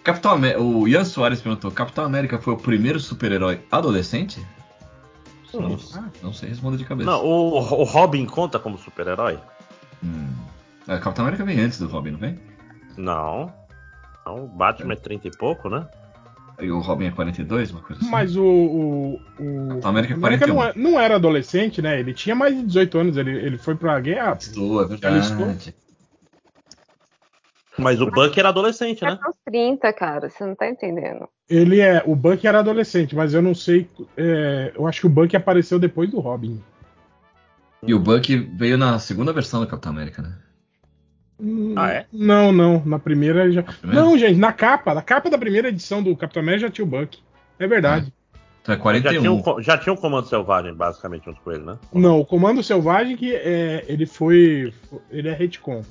Capitão 0.03 0.31
América. 0.31 0.61
O 0.61 0.87
Ian 0.87 1.03
Soares 1.03 1.41
perguntou: 1.41 1.71
Capitão 1.71 2.05
América 2.05 2.37
foi 2.39 2.53
o 2.53 2.57
primeiro 2.57 2.99
super-herói 2.99 3.61
adolescente? 3.71 4.45
Não, 5.53 5.77
não 6.21 6.31
sei 6.33 6.49
responder 6.49 6.77
de 6.77 6.85
cabeça. 6.85 7.09
Não, 7.09 7.25
o, 7.25 7.55
o 7.57 7.83
Robin 7.83 8.25
conta 8.27 8.59
como 8.59 8.77
super-herói? 8.77 9.39
Hum. 10.03 10.31
Ah, 10.87 10.99
Capitão 10.99 11.25
América 11.25 11.43
vem 11.43 11.59
antes 11.59 11.79
do 11.79 11.87
Robin, 11.87 12.11
não 12.11 12.19
vem? 12.19 12.39
Não. 12.95 13.51
Não, 14.25 14.43
o 14.45 14.47
Batman 14.47 14.93
é 14.93 14.95
30 14.95 15.27
e 15.27 15.31
pouco, 15.31 15.69
né? 15.69 15.87
E 16.59 16.69
o 16.69 16.79
Robin 16.79 17.05
é 17.05 17.11
42, 17.11 17.71
uma 17.71 17.81
coisa 17.81 18.01
assim. 18.01 18.11
Mas 18.11 18.35
o. 18.35 18.43
o, 18.43 19.13
o 19.39 19.67
Capitão 19.69 19.89
América 19.89 20.13
é 20.13 20.17
América 20.17 20.45
41. 20.47 20.53
não, 20.53 20.63
é- 20.63 20.73
não 20.75 20.99
era 20.99 21.15
adolescente, 21.15 21.81
né? 21.81 21.99
Ele 21.99 22.13
tinha 22.13 22.35
mais 22.35 22.55
de 22.55 22.63
18 22.63 22.97
anos, 22.99 23.17
ele, 23.17 23.31
ele 23.31 23.57
foi 23.57 23.75
pra 23.75 23.99
guerra. 23.99 24.37
Estou, 24.39 24.83
é 24.83 24.85
verdade. 24.87 25.73
Mas 27.79 28.01
o 28.01 28.09
Buck 28.09 28.39
era 28.39 28.49
adolescente, 28.49 29.03
né? 29.03 29.17
Aos 29.21 29.35
30, 29.45 29.91
cara, 29.93 30.29
você 30.29 30.45
não 30.45 30.55
tá 30.55 30.67
entendendo. 30.69 31.27
Ele 31.49 31.79
é. 31.79 32.03
O 32.05 32.15
Buck 32.15 32.45
era 32.45 32.59
adolescente, 32.59 33.15
mas 33.15 33.33
eu 33.33 33.41
não 33.41 33.55
sei. 33.55 33.87
é, 34.17 34.71
eu 34.75 34.85
acho 34.87 35.01
que 35.01 35.07
o 35.07 35.09
Buck 35.09 35.35
apareceu 35.35 35.79
depois 35.79 36.09
do 36.09 36.19
Robin. 36.19 36.61
E 37.81 37.93
o 37.93 37.99
Buck 37.99 38.35
veio 38.35 38.77
na 38.77 38.99
segunda 38.99 39.31
versão 39.33 39.61
do 39.61 39.67
Capitão 39.67 39.91
América, 39.91 40.21
né? 40.21 40.33
Ah, 41.77 41.89
é? 41.91 42.05
Não, 42.11 42.51
não. 42.51 42.83
Na 42.85 42.99
primeira 42.99 43.45
ele 43.45 43.53
já. 43.53 43.63
primeira? 43.63 44.01
Não, 44.01 44.17
gente, 44.17 44.37
na 44.37 44.51
capa. 44.51 44.93
Na 44.93 45.01
capa 45.01 45.29
da 45.29 45.37
primeira 45.37 45.69
edição 45.69 46.03
do 46.03 46.15
Capitão 46.15 46.43
América 46.43 46.67
já 46.67 46.69
tinha 46.71 46.85
o 46.85 46.89
Buck. 46.89 47.17
É 47.57 47.65
verdade. 47.67 48.13
Então 48.61 48.75
é 48.75 48.77
Já 48.77 48.81
41. 48.83 49.19
tinha, 49.21 49.31
um, 49.31 49.41
co- 49.41 49.61
já 49.61 49.77
tinha 49.77 49.93
um 49.93 49.95
comando 49.95 50.27
selvagem, 50.27 50.73
basicamente, 50.73 51.23
junto 51.25 51.39
com 51.41 51.51
ele, 51.51 51.63
né? 51.63 51.77
Não, 51.93 52.19
o 52.19 52.25
Comando 52.25 52.61
Selvagem 52.61 53.15
que 53.15 53.33
é, 53.33 53.85
ele 53.87 54.05
foi. 54.05 54.73
Ele 55.09 55.29
é 55.29 55.33
retcon. 55.33 55.81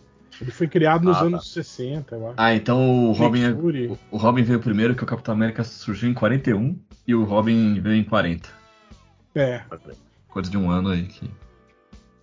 Ele 0.41 0.51
foi 0.51 0.69
criado 0.69 1.05
nos 1.05 1.17
Ah, 1.17 1.21
tá. 1.21 1.27
anos 1.27 1.53
60, 1.53 2.15
eu 2.15 2.27
acho. 2.27 2.35
Ah, 2.37 2.55
então 2.55 3.07
o 3.09 3.13
Robin, 3.13 3.43
é- 3.43 3.51
o- 3.51 3.99
o 4.11 4.17
Robin 4.17 4.43
veio 4.43 4.61
primeiro 4.61 4.95
que 4.95 5.03
o 5.03 5.07
Capitão 5.07 5.35
América 5.35 5.65
surgiu 5.65 6.09
em 6.09 6.15
41 6.15 6.79
e 7.07 7.15
o 7.15 7.25
Robin 7.25 7.81
veio 7.81 7.97
em 7.97 8.05
40. 8.05 8.49
É. 9.35 9.63
Coisa 10.29 10.51
de 10.51 10.57
um 10.57 10.71
ano 10.71 10.91
aí 10.91 11.05
que. 11.05 11.29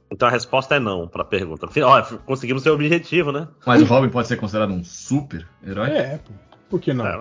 Então 0.09 0.27
a 0.27 0.31
resposta 0.31 0.75
é 0.75 0.79
não 0.79 1.07
pra 1.07 1.25
pergunta. 1.25 1.67
Ó, 1.83 2.01
conseguimos 2.25 2.63
seu 2.63 2.73
objetivo, 2.73 3.31
né? 3.31 3.47
Mas 3.65 3.81
o 3.81 3.85
Robin 3.85 4.09
pode 4.09 4.27
ser 4.27 4.37
considerado 4.37 4.71
um 4.71 4.83
super 4.83 5.45
herói? 5.65 5.89
É, 5.89 6.17
pô. 6.19 6.31
Por 6.69 6.79
que 6.79 6.93
não? 6.93 7.05
É, 7.05 7.15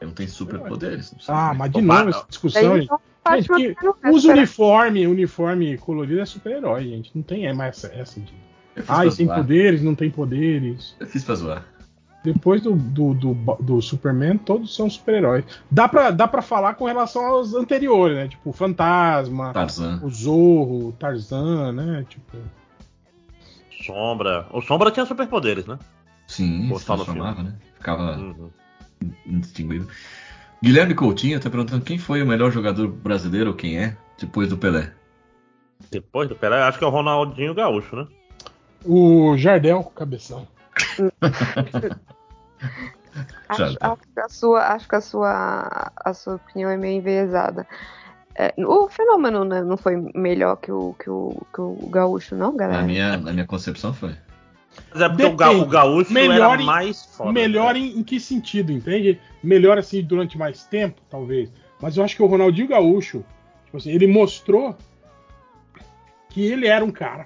Ele 0.00 0.08
não 0.08 0.12
tem 0.12 0.26
super 0.26 0.58
poderes. 0.60 1.12
não 1.12 1.20
sei. 1.20 1.34
Ah, 1.34 1.54
mas 1.54 1.70
de 1.70 1.80
novo 1.80 2.08
essa 2.08 2.26
discussão, 2.28 2.74
Aí, 3.24 3.42
gente. 3.42 3.74
que 3.74 4.08
usa 4.08 4.32
uniforme, 4.32 5.06
uniforme 5.06 5.76
colorido 5.78 6.20
é 6.20 6.24
super-herói, 6.24 6.84
gente. 6.88 7.10
Não 7.14 7.22
tem 7.22 7.52
mais 7.54 7.76
essa, 7.84 7.94
essa 7.94 8.20
de. 8.20 8.32
Ah, 8.88 9.06
e 9.06 9.10
tem 9.14 9.26
zoar. 9.26 9.38
poderes, 9.38 9.82
não 9.82 9.94
tem 9.94 10.10
poderes. 10.10 10.94
Eu 11.00 11.06
fiz 11.06 11.24
pra 11.24 11.34
zoar. 11.34 11.64
Depois 12.22 12.60
do, 12.60 12.74
do, 12.74 13.14
do, 13.14 13.34
do 13.60 13.80
Superman, 13.80 14.36
todos 14.36 14.74
são 14.74 14.90
super-heróis. 14.90 15.44
Dá 15.70 15.88
pra, 15.88 16.10
dá 16.10 16.26
pra 16.26 16.42
falar 16.42 16.74
com 16.74 16.84
relação 16.84 17.24
aos 17.24 17.54
anteriores, 17.54 18.16
né? 18.16 18.28
Tipo, 18.28 18.50
o 18.50 18.52
Fantasma, 18.52 19.52
Tarzan. 19.52 20.00
o 20.02 20.10
Zorro, 20.10 20.88
o 20.88 20.92
Tarzan, 20.92 21.72
né? 21.72 22.04
Tipo. 22.08 22.36
Sombra. 23.84 24.46
O 24.52 24.60
Sombra 24.60 24.90
tinha 24.90 25.06
superpoderes, 25.06 25.66
né? 25.66 25.78
Sim, 26.26 26.68
transformava, 26.84 27.42
né? 27.44 27.54
Ficava 27.76 28.16
Uhum. 28.18 28.50
indistinguível. 29.26 29.86
Guilherme 30.62 30.94
Coutinho 30.94 31.38
tá 31.38 31.48
perguntando 31.48 31.84
quem 31.84 31.98
foi 31.98 32.22
o 32.22 32.26
melhor 32.26 32.50
jogador 32.50 32.88
brasileiro, 32.88 33.50
ou 33.50 33.56
quem 33.56 33.78
é, 33.78 33.96
depois 34.18 34.48
do 34.48 34.56
Pelé. 34.56 34.92
Depois 35.90 36.28
do 36.28 36.34
Pelé, 36.34 36.60
acho 36.62 36.78
que 36.78 36.84
é 36.84 36.86
o 36.86 36.90
Ronaldinho 36.90 37.54
Gaúcho, 37.54 37.94
né? 37.94 38.06
O 38.86 39.36
Jardel, 39.36 39.82
cabeção. 39.94 40.46
Acho, 43.48 43.76
acho 43.80 44.02
que 44.12 44.20
a 44.20 44.28
sua, 44.28 44.60
acho 44.74 44.88
que 44.88 44.94
a 44.94 45.00
sua, 45.00 45.90
a 45.96 46.12
sua 46.12 46.34
opinião 46.34 46.68
é 46.68 46.76
meio 46.76 46.98
enviesada. 46.98 47.66
É, 48.34 48.52
o 48.58 48.88
fenômeno 48.88 49.44
né, 49.44 49.62
não 49.62 49.76
foi 49.78 49.96
melhor 50.14 50.56
que 50.56 50.70
o, 50.70 50.94
que 50.98 51.08
o, 51.08 51.40
que 51.54 51.60
o 51.60 51.88
gaúcho, 51.88 52.34
não, 52.34 52.54
galera? 52.54 52.82
Na 52.82 52.86
minha, 52.86 53.16
na 53.16 53.32
minha 53.32 53.46
concepção 53.46 53.94
foi. 53.94 54.14
Mas 54.92 55.00
é 55.00 55.08
porque 55.08 55.22
Depende. 55.22 55.60
o 55.62 55.66
Gaúcho 55.66 56.12
Melhor 56.12 56.52
era 56.52 56.62
em- 56.62 56.66
mais 56.66 57.06
foda. 57.06 57.32
Melhor 57.32 57.72
né? 57.72 57.80
em, 57.80 57.98
em 57.98 58.02
que 58.04 58.20
sentido, 58.20 58.70
entende? 58.70 59.18
Melhor 59.42 59.78
assim 59.78 60.02
durante 60.02 60.36
mais 60.36 60.64
tempo, 60.64 61.00
talvez. 61.08 61.50
Mas 61.80 61.96
eu 61.96 62.04
acho 62.04 62.14
que 62.14 62.22
o 62.22 62.26
Ronaldinho 62.26 62.68
Gaúcho, 62.68 63.24
tipo 63.64 63.78
assim, 63.78 63.90
ele 63.90 64.06
mostrou 64.06 64.76
que 66.28 66.44
ele 66.44 66.66
era 66.66 66.84
um 66.84 66.90
cara 66.90 67.24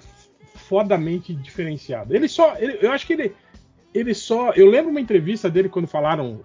fodamente 0.71 1.33
diferenciado. 1.33 2.15
Ele 2.15 2.29
só, 2.29 2.55
ele- 2.57 2.77
eu 2.81 2.93
acho 2.93 3.05
que 3.05 3.11
ele, 3.11 3.33
ele 3.93 4.13
só, 4.13 4.53
eu 4.53 4.69
lembro 4.69 4.89
uma 4.89 5.01
entrevista 5.01 5.49
dele 5.49 5.67
quando 5.67 5.85
falaram, 5.85 6.39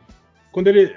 quando 0.51 0.67
ele 0.67 0.93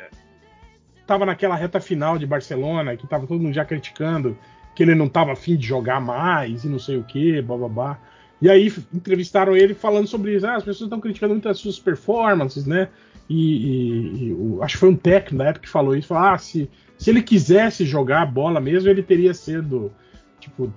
tava 1.06 1.28
naquela 1.28 1.56
reta 1.56 1.80
final 1.80 2.18
de 2.18 2.26
Barcelona, 2.26 2.98
que 2.98 3.06
tava 3.06 3.28
todo 3.28 3.40
mundo 3.40 3.54
já 3.54 3.64
criticando 3.64 4.36
que 4.74 4.82
ele 4.82 4.96
não 4.96 5.08
tava 5.08 5.34
afim 5.34 5.56
de 5.56 5.68
jogar 5.68 6.02
mais 6.02 6.64
e 6.64 6.70
não 6.70 6.80
sei 6.80 6.98
o 6.98 7.04
que, 7.04 7.40
bababá. 7.40 8.00
E 8.42 8.50
aí 8.50 8.74
entrevistaram 8.92 9.56
ele 9.56 9.76
falando 9.76 10.08
sobre 10.08 10.36
isso. 10.36 10.48
Ah, 10.48 10.56
as 10.56 10.64
pessoas 10.64 10.88
estão 10.88 11.00
criticando 11.00 11.36
muito 11.36 11.48
as 11.50 11.60
suas 11.60 11.78
performances, 11.78 12.66
né? 12.66 12.88
E, 13.30 13.36
e- 13.36 14.32
e 14.32 14.64
acho 14.64 14.74
que 14.74 14.80
foi 14.80 14.90
um 14.90 14.96
técnico 14.96 15.36
na 15.44 15.50
época 15.50 15.66
que 15.66 15.70
falou 15.70 15.96
isso. 15.96 16.08
Falou, 16.08 16.24
ah, 16.34 16.38
se, 16.40 16.68
se 16.98 17.12
ele 17.12 17.22
quisesse 17.22 17.86
jogar 17.86 18.26
bola 18.26 18.60
mesmo, 18.60 18.90
ele 18.90 19.04
teria 19.04 19.36
sido, 19.36 19.92
tipo, 20.40 20.72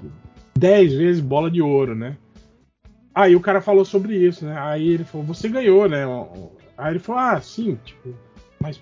10 0.59 0.93
vezes 0.93 1.21
bola 1.23 1.51
de 1.51 1.63
ouro, 1.63 1.95
né? 1.95 2.17
Aí 3.15 3.36
o 3.36 3.41
cara 3.41 3.60
falou 3.60 3.84
sobre 3.84 4.16
isso, 4.16 4.44
né? 4.44 4.57
Aí 4.58 4.89
ele 4.89 5.05
falou, 5.05 5.26
você 5.26 5.49
ganhou, 5.49 5.89
né? 5.89 6.05
Aí 6.78 6.92
ele 6.92 6.99
falou, 6.99 7.20
ah, 7.20 7.41
sim, 7.41 7.78
tipo, 7.84 8.15
mas 8.60 8.81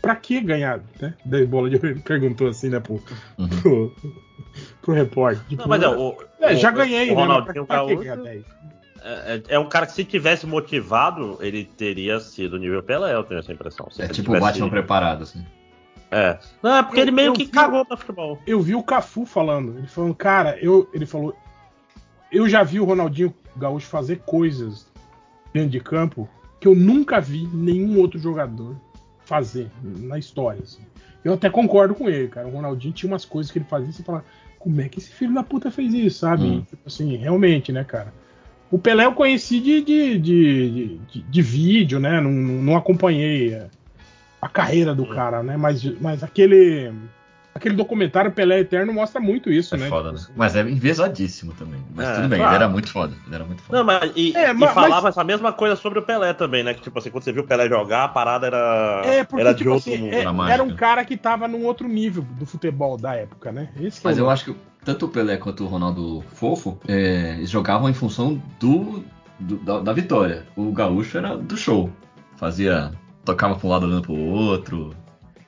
pra 0.00 0.14
que 0.16 0.40
ganhar, 0.40 0.80
né? 1.00 1.14
10 1.24 1.48
bolas 1.48 1.70
de 1.70 1.78
perguntou 2.00 2.48
assim, 2.48 2.68
né, 2.68 2.80
pro, 2.80 3.00
pro, 3.62 3.94
pro 4.82 4.94
repórter. 4.94 5.42
Tipo, 5.48 5.62
Não, 5.62 5.68
mas 5.68 5.82
é, 5.82 5.88
o, 5.88 6.16
é, 6.40 6.52
o- 6.52 6.56
já 6.56 6.70
ganhei, 6.70 7.04
o 7.10 7.14
né? 7.14 7.14
Mas 7.14 7.28
Ronaldinho 7.28 7.64
pra, 7.66 7.76
pra 7.78 7.86
que 7.86 7.94
Gaúcho 7.94 7.98
ganhar 8.02 8.16
10? 8.16 8.44
é, 9.04 9.10
é- 9.36 9.42
é 9.54 9.58
um 9.58 9.68
cara 9.68 9.86
que 9.86 9.92
se 9.92 10.04
tivesse 10.04 10.46
motivado, 10.46 11.38
ele 11.40 11.64
teria 11.64 12.20
sido 12.20 12.58
nível 12.58 12.82
Pelé, 12.82 13.14
eu 13.14 13.24
tenho 13.24 13.40
essa 13.40 13.52
impressão. 13.52 13.88
Se 13.90 14.02
É 14.02 14.08
tipo 14.08 14.36
o 14.36 14.40
Batman 14.40 14.68
preparado, 14.68 15.22
assim. 15.22 15.44
É. 16.10 16.38
Não, 16.62 16.76
é 16.76 16.82
porque 16.82 17.00
ele 17.00 17.10
meio 17.10 17.28
Eu 17.28 17.32
que 17.32 17.46
vi- 17.46 17.50
cagou 17.50 17.86
pra 17.86 17.96
futebol. 17.96 18.38
Eu 18.46 18.60
vi 18.60 18.74
o 18.74 18.82
Cafu 18.82 19.24
falando. 19.24 19.78
Ele 19.78 19.86
falando, 19.86 20.14
cara, 20.14 20.58
eu, 20.60 20.86
ele 20.92 21.06
falou, 21.06 21.34
eu 22.32 22.48
já 22.48 22.62
vi 22.62 22.80
o 22.80 22.84
Ronaldinho 22.84 23.34
Gaúcho 23.56 23.86
fazer 23.86 24.20
coisas 24.24 24.86
dentro 25.52 25.70
de 25.70 25.80
campo 25.80 26.28
que 26.60 26.66
eu 26.66 26.74
nunca 26.74 27.20
vi 27.20 27.46
nenhum 27.52 27.98
outro 27.98 28.18
jogador 28.18 28.74
fazer 29.24 29.68
na 29.82 30.18
história. 30.18 30.62
assim. 30.62 30.80
Eu 31.24 31.34
até 31.34 31.48
concordo 31.50 31.94
com 31.94 32.08
ele, 32.08 32.28
cara. 32.28 32.48
O 32.48 32.50
Ronaldinho 32.52 32.92
tinha 32.94 33.10
umas 33.12 33.24
coisas 33.24 33.52
que 33.52 33.58
ele 33.58 33.66
fazia 33.66 33.90
e 33.90 33.92
você 33.92 34.02
fala, 34.02 34.24
como 34.58 34.80
é 34.80 34.88
que 34.88 34.98
esse 34.98 35.10
filho 35.10 35.34
da 35.34 35.42
puta 35.42 35.70
fez 35.70 35.92
isso, 35.94 36.20
sabe? 36.20 36.44
Hum. 36.44 36.60
Tipo 36.68 36.82
assim, 36.86 37.16
realmente, 37.16 37.70
né, 37.72 37.84
cara? 37.84 38.12
O 38.70 38.78
Pelé 38.78 39.04
eu 39.04 39.12
conheci 39.12 39.60
de, 39.60 39.82
de, 39.82 40.18
de, 40.18 40.98
de- 41.12 41.22
de 41.22 41.42
vídeo, 41.42 42.00
né? 42.00 42.20
Não, 42.20 42.30
não 42.30 42.76
acompanhei 42.76 43.54
a, 43.54 43.66
a 44.40 44.48
carreira 44.48 44.94
do 44.94 45.06
cara, 45.06 45.42
né? 45.42 45.56
Mas, 45.56 45.84
mas 46.00 46.22
aquele. 46.22 46.90
Aquele 47.54 47.74
documentário 47.76 48.32
Pelé 48.32 48.60
Eterno 48.60 48.92
mostra 48.94 49.20
muito 49.20 49.50
isso, 49.50 49.74
É 49.74 49.78
né? 49.78 49.88
foda, 49.88 50.12
né? 50.12 50.18
Mas 50.34 50.56
é 50.56 50.62
enviesadíssimo 50.62 51.52
também. 51.52 51.80
Mas 51.94 52.08
É, 52.08 52.14
tudo 52.14 52.28
bem, 52.28 52.38
claro. 52.38 52.54
ele 52.54 52.64
era 52.64 52.72
muito 52.72 52.90
foda. 52.90 53.14
Ele 53.26 53.34
era 53.34 53.44
muito 53.44 53.62
foda. 53.62 53.78
Não, 53.78 53.84
mas 53.84 54.10
e, 54.16 54.34
É, 54.36 54.52
e 54.52 54.58
falava 54.58 55.02
mas- 55.02 55.04
essa 55.16 55.22
mesma 55.22 55.52
coisa 55.52 55.76
sobre 55.76 55.98
o 55.98 56.02
Pelé 56.02 56.32
também, 56.32 56.62
né? 56.64 56.72
Que 56.72 56.80
tipo 56.80 56.98
assim, 56.98 57.10
quando 57.10 57.24
você 57.24 57.32
viu 57.32 57.42
o 57.42 57.46
Pelé 57.46 57.68
jogar, 57.68 58.04
a 58.04 58.08
parada 58.08 58.46
era, 58.46 59.02
É, 59.04 59.22
porque 59.24 59.40
era 59.42 59.52
de 59.52 59.58
tipo 59.58 59.70
outro 59.70 59.92
assim, 59.92 60.02
mundo. 60.02 60.14
é- 60.14 60.20
Era 60.22 60.52
era 60.54 60.62
um 60.62 60.74
cara 60.74 61.04
que 61.04 61.16
tava 61.16 61.46
num 61.46 61.64
outro 61.66 61.86
nível 61.86 62.22
do 62.38 62.46
futebol 62.46 62.96
da 62.96 63.14
época, 63.14 63.52
né? 63.52 63.68
Esse 63.80 64.00
Mas 64.02 64.16
é 64.18 64.22
o- 64.22 64.24
eu 64.24 64.30
acho 64.30 64.46
que 64.46 64.56
tanto 64.84 65.04
o 65.06 65.08
Pelé 65.08 65.36
quanto 65.36 65.62
o 65.64 65.66
Ronaldo 65.66 66.24
Fofo 66.34 66.78
é, 66.88 67.34
eles 67.36 67.50
jogavam 67.50 67.88
em 67.88 67.94
função 67.94 68.40
do, 68.58 69.04
do- 69.38 69.58
da, 69.58 69.80
da 69.80 69.92
vitória. 69.92 70.44
O 70.56 70.72
gaúcho 70.72 71.18
era 71.18 71.36
do 71.36 71.56
show. 71.56 71.90
Fazia. 72.36 72.92
tocava 73.24 73.54
pra 73.54 73.66
um 73.68 73.70
lado 73.70 73.86
olhando 73.86 74.02
pro 74.02 74.14
outro. 74.16 74.90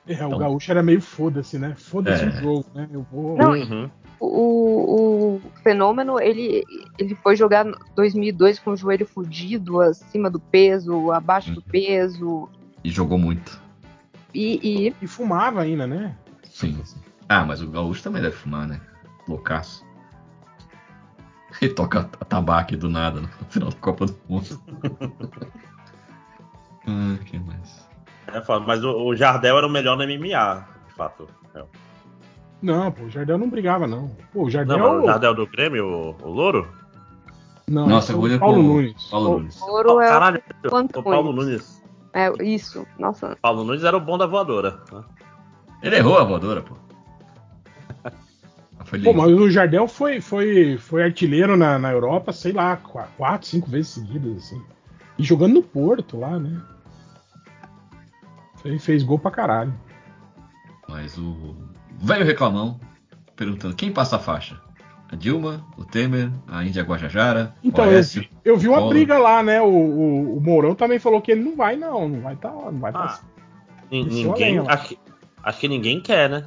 É, 0.07 0.13
o 0.23 0.27
Então- 0.27 0.37
gaúcho 0.37 0.69
era 0.71 0.83
meio 0.83 1.01
foda-se, 1.01 1.57
né? 1.57 1.73
Foda-se 1.75 2.23
É. 2.23 2.27
o 2.27 2.31
jogo, 2.31 2.65
né? 2.75 2.87
Eu 2.91 3.05
vou. 3.11 3.37
Não, 3.37 3.51
Uhum. 3.51 3.89
O, 4.19 5.35
o 5.35 5.41
fenômeno, 5.61 6.19
ele, 6.21 6.63
ele 6.97 7.15
foi 7.15 7.35
jogar 7.35 7.65
em 7.65 7.73
2002 7.95 8.59
com 8.59 8.71
o 8.71 8.77
joelho 8.77 9.05
fudido, 9.05 9.81
acima 9.81 10.29
do 10.29 10.39
peso, 10.39 11.11
abaixo 11.11 11.51
do 11.53 11.61
peso. 11.61 12.47
E 12.83 12.89
jogou 12.89 13.17
muito. 13.17 13.59
E, 14.33 14.59
e 14.89 14.95
E 15.01 15.07
fumava 15.07 15.61
ainda, 15.61 15.85
né? 15.85 16.15
Sim. 16.43 16.81
Ah, 17.27 17.43
mas 17.43 17.61
o 17.61 17.67
gaúcho 17.69 18.03
também 18.03 18.21
deve 18.21 18.35
fumar, 18.35 18.67
né? 18.67 18.79
Loucaço. 19.27 19.83
E 21.61 21.69
toca 21.69 22.01
a 22.19 22.25
tabaco 22.25 22.75
do 22.75 22.89
nada 22.89 23.21
no 23.21 23.27
final 23.49 23.69
da 23.69 23.77
Copa 23.77 24.05
do 24.07 24.15
Mundo. 24.27 24.61
ah, 26.87 27.17
que 27.25 27.39
mais? 27.39 27.84
É 28.27 28.59
mas 28.59 28.83
o, 28.83 28.91
o 29.07 29.15
Jardel 29.15 29.57
era 29.57 29.67
o 29.67 29.69
melhor 29.69 29.97
no 29.97 30.03
MMA, 30.03 30.65
de 30.87 30.93
fato. 30.93 31.27
É. 31.53 31.63
Não, 32.61 32.91
pô, 32.91 33.03
o 33.03 33.09
Jardel 33.09 33.37
não 33.37 33.49
brigava, 33.49 33.85
não. 33.87 34.09
Pô, 34.33 34.43
o 34.45 34.49
Jardel. 34.49 34.77
Não, 34.77 34.93
mas 34.95 35.03
o 35.03 35.05
Jardel 35.05 35.33
do 35.35 35.47
Grêmio, 35.47 35.85
o, 35.85 36.27
o 36.27 36.31
Louro? 36.31 36.67
Não, 37.67 37.87
Nossa, 37.87 38.11
é 38.11 38.15
eu 38.15 38.19
o 38.19 38.39
Paulo 38.39 38.61
Nunes. 38.63 39.07
Paulo 39.09 39.29
o 39.29 39.39
Nunes. 39.39 39.61
ouro 39.61 40.01
é 40.01 40.07
Caralho, 40.07 40.43
o 40.63 40.99
o. 40.99 41.03
Paulo 41.03 41.33
Nunes. 41.33 41.81
É, 42.13 42.31
isso. 42.43 42.85
Nossa. 42.97 43.37
Paulo 43.41 43.63
Nunes 43.63 43.83
era 43.83 43.97
o 43.97 43.99
bom 43.99 44.17
da 44.17 44.25
voadora. 44.25 44.79
né? 44.91 45.03
Ele 45.81 45.95
errou 45.97 46.17
a 46.17 46.23
voadora, 46.23 46.61
pô. 46.61 46.75
Pô, 49.03 49.13
mas 49.13 49.31
o 49.31 49.49
Jardel 49.49 49.87
foi, 49.87 50.21
foi, 50.21 50.77
foi 50.77 51.03
artilheiro 51.03 51.57
na, 51.57 51.79
na 51.79 51.91
Europa, 51.91 52.31
sei 52.31 52.51
lá, 52.51 52.77
qua- 52.77 53.07
quatro, 53.17 53.47
cinco 53.47 53.67
vezes 53.69 53.89
seguidas, 53.91 54.37
assim. 54.37 54.61
E 55.17 55.23
jogando 55.23 55.55
no 55.55 55.63
Porto 55.63 56.19
lá, 56.19 56.37
né? 56.39 56.61
Ele 58.65 58.79
fez 58.79 59.03
gol 59.03 59.17
pra 59.19 59.31
caralho. 59.31 59.73
Mas 60.89 61.17
o 61.17 61.55
velho 61.99 62.25
reclamão 62.25 62.79
perguntando 63.35 63.75
quem 63.75 63.91
passa 63.91 64.15
a 64.17 64.19
faixa? 64.19 64.59
A 65.11 65.15
Dilma, 65.15 65.63
o 65.77 65.85
Temer, 65.85 66.31
a 66.47 66.63
Índia 66.63 66.81
Guajajara, 66.83 67.53
Então, 67.63 67.85
o 67.87 67.91
eu 67.91 68.01
vi, 68.03 68.29
eu 68.43 68.57
vi 68.57 68.67
uma 68.67 68.77
Collor. 68.77 68.89
briga 68.93 69.17
lá, 69.19 69.43
né? 69.43 69.61
O, 69.61 69.65
o, 69.67 70.37
o 70.37 70.41
Mourão 70.41 70.73
também 70.73 70.97
falou 70.97 71.21
que 71.21 71.31
ele 71.31 71.43
não 71.43 71.55
vai, 71.55 71.75
não. 71.75 72.09
Não 72.09 72.21
vai 72.21 72.35
tá, 72.35 72.49
não 72.49 72.79
vai 72.79 72.91
Ah, 72.93 73.19
a 73.19 73.19
Ninguém. 73.91 74.59
lá. 74.59 74.73
Acho 74.73 74.87
que, 74.89 74.99
acho 75.43 75.59
que 75.59 75.67
ninguém 75.67 76.01
quer, 76.01 76.27
né? 76.29 76.43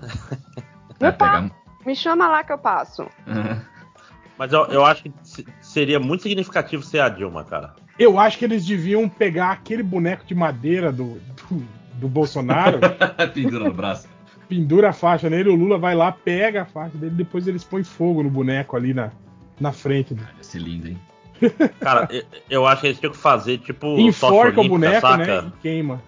Vai 0.98 1.12
pegar... 1.12 1.50
Me 1.86 1.94
chama 1.94 2.26
lá 2.28 2.42
que 2.42 2.52
eu 2.52 2.58
passo. 2.58 3.06
Mas 4.36 4.52
eu, 4.52 4.64
eu 4.66 4.84
acho 4.84 5.04
que 5.04 5.12
se- 5.22 5.46
seria 5.60 5.98
muito 6.00 6.22
significativo 6.24 6.82
ser 6.82 7.00
a 7.00 7.08
Dilma, 7.08 7.44
cara. 7.44 7.74
Eu 7.98 8.18
acho 8.18 8.38
que 8.38 8.44
eles 8.44 8.64
deviam 8.66 9.08
pegar 9.08 9.50
aquele 9.52 9.82
boneco 9.82 10.24
de 10.24 10.34
madeira 10.34 10.92
do, 10.92 11.14
do, 11.50 11.62
do 11.98 12.08
Bolsonaro, 12.08 12.78
Pendura 13.34 13.64
no 13.64 13.72
braço. 13.74 14.08
pendura 14.48 14.90
a 14.90 14.92
faixa 14.92 15.28
nele, 15.28 15.50
o 15.50 15.54
Lula 15.56 15.78
vai 15.78 15.94
lá, 15.94 16.10
pega 16.12 16.62
a 16.62 16.64
faixa 16.66 16.96
dele, 16.96 17.14
depois 17.14 17.46
eles 17.46 17.64
põem 17.64 17.84
fogo 17.84 18.22
no 18.22 18.30
boneco 18.30 18.76
ali 18.76 18.94
na, 18.94 19.10
na 19.60 19.72
frente. 19.72 20.14
dele. 20.14 20.28
Vai 20.34 20.44
ser 20.44 20.58
lindo, 20.58 20.88
hein? 20.88 20.98
Cara, 21.78 22.08
eu, 22.10 22.24
eu 22.50 22.66
acho 22.66 22.80
que 22.80 22.86
eles 22.88 22.98
tinham 22.98 23.12
que 23.12 23.18
fazer 23.18 23.58
tipo 23.58 23.96
Enforca 23.98 24.56
tocha 24.56 24.66
o 24.66 24.68
boneco, 24.70 25.00
saca? 25.00 25.42
né? 25.42 25.52
E 25.56 25.60
queima. 25.62 26.02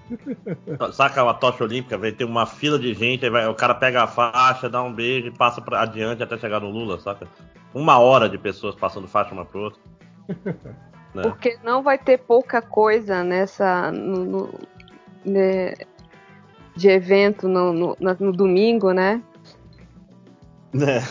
Saca 0.92 1.22
uma 1.22 1.34
tocha 1.34 1.62
olímpica, 1.62 1.96
vem 1.96 2.12
tem 2.12 2.26
uma 2.26 2.46
fila 2.46 2.78
de 2.78 2.92
gente, 2.94 3.24
aí 3.24 3.30
vai- 3.30 3.46
o 3.46 3.54
cara 3.54 3.74
pega 3.74 4.02
a 4.02 4.06
faixa, 4.08 4.68
dá 4.68 4.82
um 4.82 4.92
beijo 4.92 5.28
e 5.28 5.30
passa 5.30 5.60
pra 5.60 5.82
adiante 5.82 6.20
até 6.22 6.36
chegar 6.36 6.60
no 6.60 6.68
Lula, 6.70 6.98
saca? 6.98 7.28
Uma 7.72 7.98
hora 7.98 8.28
de 8.28 8.38
pessoas 8.38 8.74
passando 8.74 9.06
faixa 9.06 9.32
uma 9.32 9.44
pro 9.44 9.60
outra. 9.64 9.80
Né? 11.12 11.22
Porque 11.24 11.58
não 11.64 11.82
vai 11.82 11.98
ter 11.98 12.18
pouca 12.18 12.62
coisa 12.62 13.24
nessa. 13.24 13.90
No, 13.90 14.24
no- 14.24 14.54
né, 15.24 15.74
de 16.76 16.88
evento 16.88 17.48
no, 17.48 17.72
no, 17.72 17.96
no 17.98 18.32
domingo, 18.32 18.92
né? 18.92 19.22
É, 20.72 21.02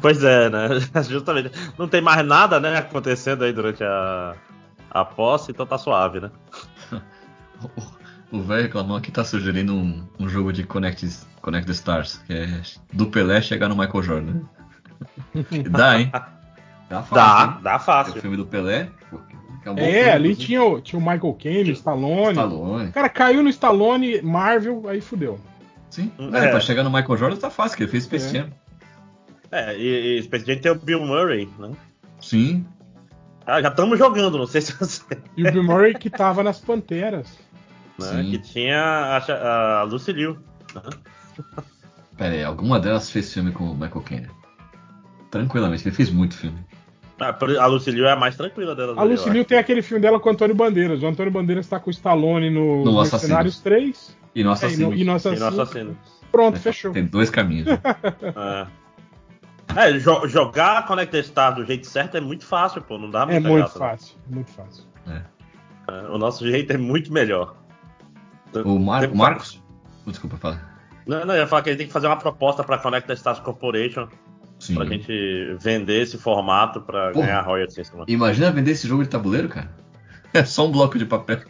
Pois 0.00 0.22
é, 0.22 0.48
né? 0.50 0.68
Justamente. 1.08 1.50
Não 1.78 1.88
tem 1.88 2.00
mais 2.00 2.24
nada, 2.26 2.60
né, 2.60 2.78
acontecendo 2.78 3.44
aí 3.44 3.52
durante 3.52 3.82
a, 3.82 4.34
a 4.90 5.04
posse, 5.04 5.50
então 5.50 5.66
tá 5.66 5.78
suave, 5.78 6.20
né? 6.20 6.30
O 8.32 8.40
velho 8.42 8.62
reclamou 8.62 8.96
aqui 8.96 9.10
tá 9.10 9.24
sugerindo 9.24 9.74
um, 9.74 10.06
um 10.16 10.28
jogo 10.28 10.52
de 10.52 10.62
Connect, 10.62 11.26
Connect 11.42 11.66
the 11.66 11.72
Stars, 11.72 12.18
que 12.28 12.32
é 12.32 12.62
do 12.92 13.06
Pelé 13.06 13.42
chegar 13.42 13.68
no 13.68 13.74
Michael 13.74 14.02
Jordan. 14.04 14.40
Dá, 15.68 15.98
hein? 15.98 16.12
Dá 16.88 17.02
fácil. 17.02 17.14
Dá, 17.14 17.44
hein? 17.56 17.62
dá 17.64 17.78
fácil. 17.80 18.18
O 18.18 18.20
filme 18.20 18.36
do 18.36 18.46
Pelé. 18.46 18.88
Que 19.62 19.68
é 19.68 19.72
bom 19.72 19.78
É, 19.80 20.12
ali 20.12 20.30
inclusive. 20.30 20.46
tinha 20.46 20.62
o, 20.64 20.80
tinha 20.80 20.98
o 20.98 21.02
Michael 21.02 21.34
Caine, 21.42 21.70
o 21.70 21.72
Stallone. 21.72 22.30
Stallone. 22.32 22.88
O 22.88 22.92
cara 22.92 23.08
caiu 23.08 23.42
no 23.42 23.48
Stallone, 23.50 24.22
Marvel, 24.22 24.88
aí 24.88 25.00
fudeu. 25.00 25.38
Sim. 25.90 26.12
É. 26.32 26.46
É, 26.46 26.48
pra 26.50 26.60
chegar 26.60 26.82
no 26.84 26.90
Michael 26.90 27.16
Jordan 27.16 27.36
tá 27.36 27.50
fácil, 27.50 27.76
que 27.76 27.82
ele 27.84 27.90
fez 27.90 28.04
Space 28.04 28.36
É. 28.36 28.40
Jam. 28.40 28.50
É, 29.52 29.76
e, 29.76 30.18
e 30.18 30.22
Space 30.22 30.46
Jam 30.46 30.58
tem 30.58 30.70
o 30.72 30.76
Bill 30.76 31.04
Murray, 31.04 31.48
né? 31.58 31.72
Sim. 32.20 32.64
Ah, 33.46 33.60
já 33.60 33.68
estamos 33.68 33.98
jogando, 33.98 34.38
não 34.38 34.46
sei 34.46 34.60
se 34.60 34.72
você. 34.78 35.02
E 35.36 35.46
o 35.46 35.52
Bill 35.52 35.64
Murray 35.64 35.94
que 35.94 36.08
tava 36.10 36.42
nas 36.42 36.60
Panteras. 36.60 37.36
Né? 37.98 38.06
Sim. 38.22 38.30
Que 38.30 38.38
tinha 38.38 38.78
a, 38.80 39.80
a 39.80 39.82
Lucy 39.82 40.12
Liu. 40.12 40.38
né? 40.74 40.82
Pera 42.16 42.34
aí, 42.34 42.44
alguma 42.44 42.78
delas 42.78 43.10
fez 43.10 43.32
filme 43.32 43.50
com 43.50 43.64
o 43.64 43.74
Michael 43.74 44.02
Caine. 44.02 44.28
Tranquilamente, 45.30 45.86
ele 45.88 45.94
fez 45.94 46.10
muito 46.10 46.36
filme. 46.36 46.58
Por- 47.38 47.58
a 47.58 47.66
Lucy 47.66 47.90
Liu 47.90 48.06
é 48.06 48.12
a 48.12 48.16
mais 48.16 48.36
tranquila 48.36 48.74
delas. 48.74 48.96
A 48.98 49.02
acho. 49.02 49.44
tem 49.44 49.58
aquele 49.58 49.82
filme 49.82 50.00
dela 50.00 50.18
com 50.18 50.28
o 50.28 50.32
Antônio 50.32 50.54
Bandeiras. 50.54 51.02
O 51.02 51.06
Antônio 51.06 51.30
Bandeiras 51.32 51.66
tá 51.68 51.78
com 51.78 51.88
o 51.88 51.92
Stallone 51.92 52.48
no, 52.50 52.84
No 52.84 52.96
Mercenários 52.98 53.54
Assassinos. 53.56 53.60
3. 53.60 54.18
E 54.34 54.42
no 54.44 54.50
É, 54.50 54.52
Assassino. 54.54 54.82
e 54.82 54.86
no, 54.86 54.94
e 54.96 55.04
no 55.04 55.12
E 55.12 55.14
Assassino. 55.16 55.40
no 55.50 55.62
assassino. 55.62 55.98
Pronto, 56.32 56.58
fechou. 56.58 56.92
Tem 56.92 57.04
dois 57.04 57.28
caminhos. 57.30 57.66
né? 57.66 57.78
É. 59.76 59.86
É, 59.88 59.92
jo- 59.98 60.26
jogar 60.26 60.84
Connected 60.86 61.24
Star 61.26 61.54
do 61.54 61.64
jeito 61.64 61.86
certo 61.86 62.16
é 62.16 62.20
muito 62.20 62.44
fácil, 62.44 62.82
pô. 62.82 62.98
Não 62.98 63.08
dá 63.10 63.22
É 63.22 63.26
muita 63.26 63.48
muito 63.48 63.56
graça, 63.58 63.78
né? 63.78 63.86
fácil, 63.90 64.16
muito 64.28 64.50
fácil. 64.50 64.84
É, 65.06 65.22
O 66.10 66.18
nosso 66.18 66.44
jeito 66.48 66.72
é 66.72 66.76
muito 66.76 67.12
melhor. 67.12 67.54
O, 68.64 68.78
Mar 68.80 69.02
Tem- 69.02 69.10
o 69.10 69.16
Marcos. 69.16 69.62
Desculpa, 70.06 70.36
fala. 70.38 70.60
Não, 71.06 71.24
não, 71.24 71.34
eu 71.34 71.40
ia 71.42 71.46
falar 71.46 71.62
que 71.62 71.70
ele 71.70 71.76
tem 71.78 71.86
que 71.86 71.92
fazer 71.92 72.06
uma 72.08 72.16
proposta 72.16 72.64
pra 72.64 72.78
Connected 72.78 73.16
Stars 73.16 73.38
Corporation 73.40 74.08
Sim. 74.60 74.74
pra 74.76 74.84
gente 74.84 75.56
vender 75.58 76.02
esse 76.02 76.16
formato 76.18 76.80
pra 76.82 77.10
Porra. 77.10 77.26
ganhar 77.26 77.40
royalties 77.40 77.78
em 77.78 77.84
cima. 77.84 78.04
Imagina 78.06 78.52
vender 78.52 78.70
esse 78.72 78.86
jogo 78.86 79.02
de 79.02 79.08
tabuleiro, 79.08 79.48
cara. 79.48 79.68
É 80.32 80.44
só 80.44 80.68
um 80.68 80.70
bloco 80.70 80.96
de 80.98 81.04
papel. 81.06 81.40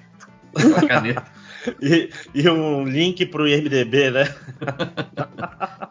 Uma 0.57 0.87
caneta. 0.89 1.25
E, 1.83 2.09
e 2.35 2.49
um 2.49 2.85
link 2.85 3.27
pro 3.27 3.47
IMDB, 3.47 4.11
né? 4.11 4.25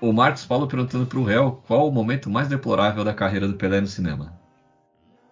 O 0.00 0.12
Marcos 0.12 0.44
Paulo 0.44 0.66
perguntando 0.68 1.06
pro 1.06 1.24
réu 1.24 1.62
qual 1.66 1.88
o 1.88 1.92
momento 1.92 2.28
mais 2.28 2.46
deplorável 2.46 3.02
da 3.04 3.14
carreira 3.14 3.48
do 3.48 3.54
Pelé 3.54 3.80
no 3.80 3.86
cinema. 3.86 4.38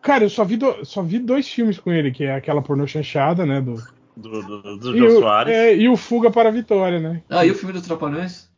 Cara, 0.01 0.25
eu 0.25 0.31
só 0.31 0.45
vi, 0.45 0.57
do- 0.57 0.85
só 0.85 1.03
vi 1.03 1.19
dois 1.19 1.47
filmes 1.49 1.79
com 1.79 1.93
ele, 1.93 2.11
que 2.11 2.25
é 2.25 2.35
aquela 2.35 2.63
pornô 2.63 2.87
chanchada, 2.87 3.45
né? 3.47 3.61
Do, 3.61 3.75
Do, 4.17 4.43
do, 4.43 4.77
do 4.79 4.97
e, 4.97 4.99
Jô 4.99 5.21
Soares. 5.21 5.53
é, 5.55 5.77
e 5.77 5.89
o 5.89 5.97
Fuga 5.97 6.31
para 6.31 6.49
a 6.49 6.53
Vitória, 6.53 6.99
né? 6.99 7.23
Ah, 7.31 7.45
e 7.47 7.51
o 7.51 7.55
filme 7.55 7.73
dos 7.73 7.83
Trapalhões? 7.83 8.51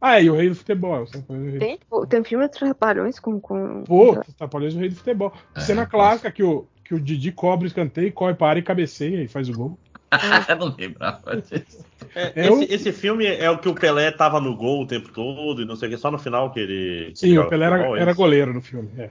Ah, 0.00 0.20
e 0.20 0.28
o 0.30 0.36
Rei 0.36 0.48
do 0.48 0.54
Futebol. 0.54 1.06
sabe? 1.06 1.24
O 1.28 1.58
Tem, 1.58 1.76
tipo, 1.78 2.06
tem 2.06 2.22
filme 2.24 2.46
de 2.46 2.52
Trapalhões 2.52 3.18
com. 3.18 3.40
com... 3.40 3.82
Pô, 3.84 4.16
Trapalhões 4.36 4.74
do 4.74 4.80
Rei 4.80 4.88
do 4.90 4.96
Futebol. 4.96 5.32
É, 5.54 5.60
Cena 5.60 5.86
clássica 5.86 6.30
que 6.30 6.42
o, 6.42 6.66
que 6.84 6.94
o 6.94 7.00
Didi 7.00 7.32
cobra 7.32 7.64
o 7.64 7.66
escanteio, 7.66 8.12
corre 8.12 8.34
para 8.34 8.46
a 8.46 8.50
área 8.50 8.60
e 8.60 8.64
cabeceia 8.64 9.22
e 9.22 9.28
faz 9.28 9.48
o 9.48 9.52
gol. 9.52 9.78
não 10.58 10.74
lembrava 10.78 11.36
disso. 11.40 11.84
É, 12.14 12.32
É 12.36 12.46
esse, 12.46 12.50
o- 12.52 12.62
esse 12.74 12.92
filme 12.92 13.26
é 13.26 13.50
o 13.50 13.58
que 13.58 13.68
o 13.68 13.74
Pelé 13.74 14.10
tava 14.10 14.40
no 14.40 14.54
gol 14.56 14.82
o 14.82 14.86
tempo 14.86 15.10
todo 15.12 15.62
e 15.62 15.64
não 15.64 15.76
sei 15.76 15.88
o 15.88 15.90
que, 15.92 15.96
só 15.98 16.10
no 16.10 16.18
final 16.18 16.50
que 16.52 16.60
ele. 16.60 17.10
que 17.12 17.18
Sim, 17.18 17.38
o 17.38 17.48
Pelé 17.48 17.66
era, 17.66 17.76
futebol, 17.76 17.96
é 17.96 18.00
era 18.02 18.12
goleiro 18.12 18.54
no 18.54 18.60
filme. 18.62 18.88
É. 18.98 19.10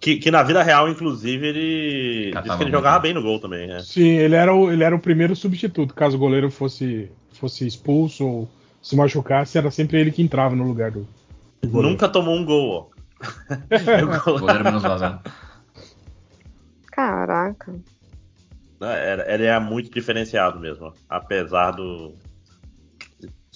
Que, 0.00 0.16
que 0.16 0.30
na 0.30 0.42
vida 0.42 0.62
real, 0.62 0.88
inclusive, 0.90 1.46
ele 1.46 2.20
disse 2.24 2.32
Catava 2.32 2.58
que 2.58 2.64
ele 2.64 2.70
jogava 2.70 2.98
bem 2.98 3.14
no 3.14 3.22
gol 3.22 3.40
também, 3.40 3.66
né? 3.66 3.80
Sim, 3.80 4.08
ele 4.08 4.34
era, 4.34 4.54
o, 4.54 4.70
ele 4.70 4.84
era 4.84 4.94
o 4.94 4.98
primeiro 5.00 5.34
substituto. 5.34 5.94
Caso 5.94 6.16
o 6.16 6.20
goleiro 6.20 6.50
fosse, 6.50 7.10
fosse 7.32 7.66
expulso 7.66 8.26
ou 8.26 8.48
se 8.86 8.94
machucasse, 8.94 9.58
era 9.58 9.68
sempre 9.68 9.98
ele 10.00 10.12
que 10.12 10.22
entrava 10.22 10.54
no 10.54 10.62
lugar 10.62 10.92
do. 10.92 11.08
Nunca 11.64 12.08
tomou 12.08 12.36
um 12.36 12.44
gol, 12.44 12.92
ó. 12.92 12.96
Goleiro 14.38 14.62
menos 14.62 14.82
vazado. 14.82 15.28
Caraca. 16.92 17.74
Era- 18.80 19.32
Ele 19.34 19.44
é 19.44 19.58
muito 19.58 19.90
diferenciado 19.90 20.60
mesmo, 20.60 20.92
apesar 21.08 21.72
do 21.72 22.14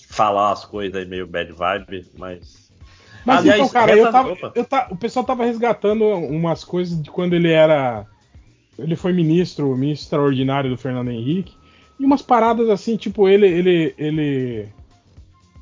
falar 0.08 0.50
as 0.50 0.64
coisas 0.64 0.96
aí 1.00 1.06
meio 1.06 1.28
bad 1.28 1.52
vibe, 1.52 2.10
mas. 2.18 2.68
Mas 3.24 3.38
Aliás, 3.40 3.60
então, 3.60 3.68
cara, 3.72 3.92
essa- 3.92 4.00
eu 4.00 4.12
tava, 4.12 4.52
eu 4.56 4.64
ta- 4.64 4.88
o 4.90 4.96
pessoal 4.96 5.24
tava 5.24 5.44
resgatando 5.44 6.04
umas 6.04 6.64
coisas 6.64 7.00
de 7.00 7.08
quando 7.08 7.34
ele 7.34 7.52
era. 7.52 8.04
Ele 8.76 8.96
foi 8.96 9.12
ministro, 9.12 9.76
ministro 9.76 10.06
extraordinário 10.06 10.70
do 10.70 10.76
Fernando 10.76 11.10
Henrique. 11.12 11.54
E 12.00 12.04
umas 12.04 12.22
paradas 12.22 12.68
assim, 12.68 12.96
tipo, 12.96 13.28
ele. 13.28 13.46
ele, 13.46 13.94
ele 13.96 14.79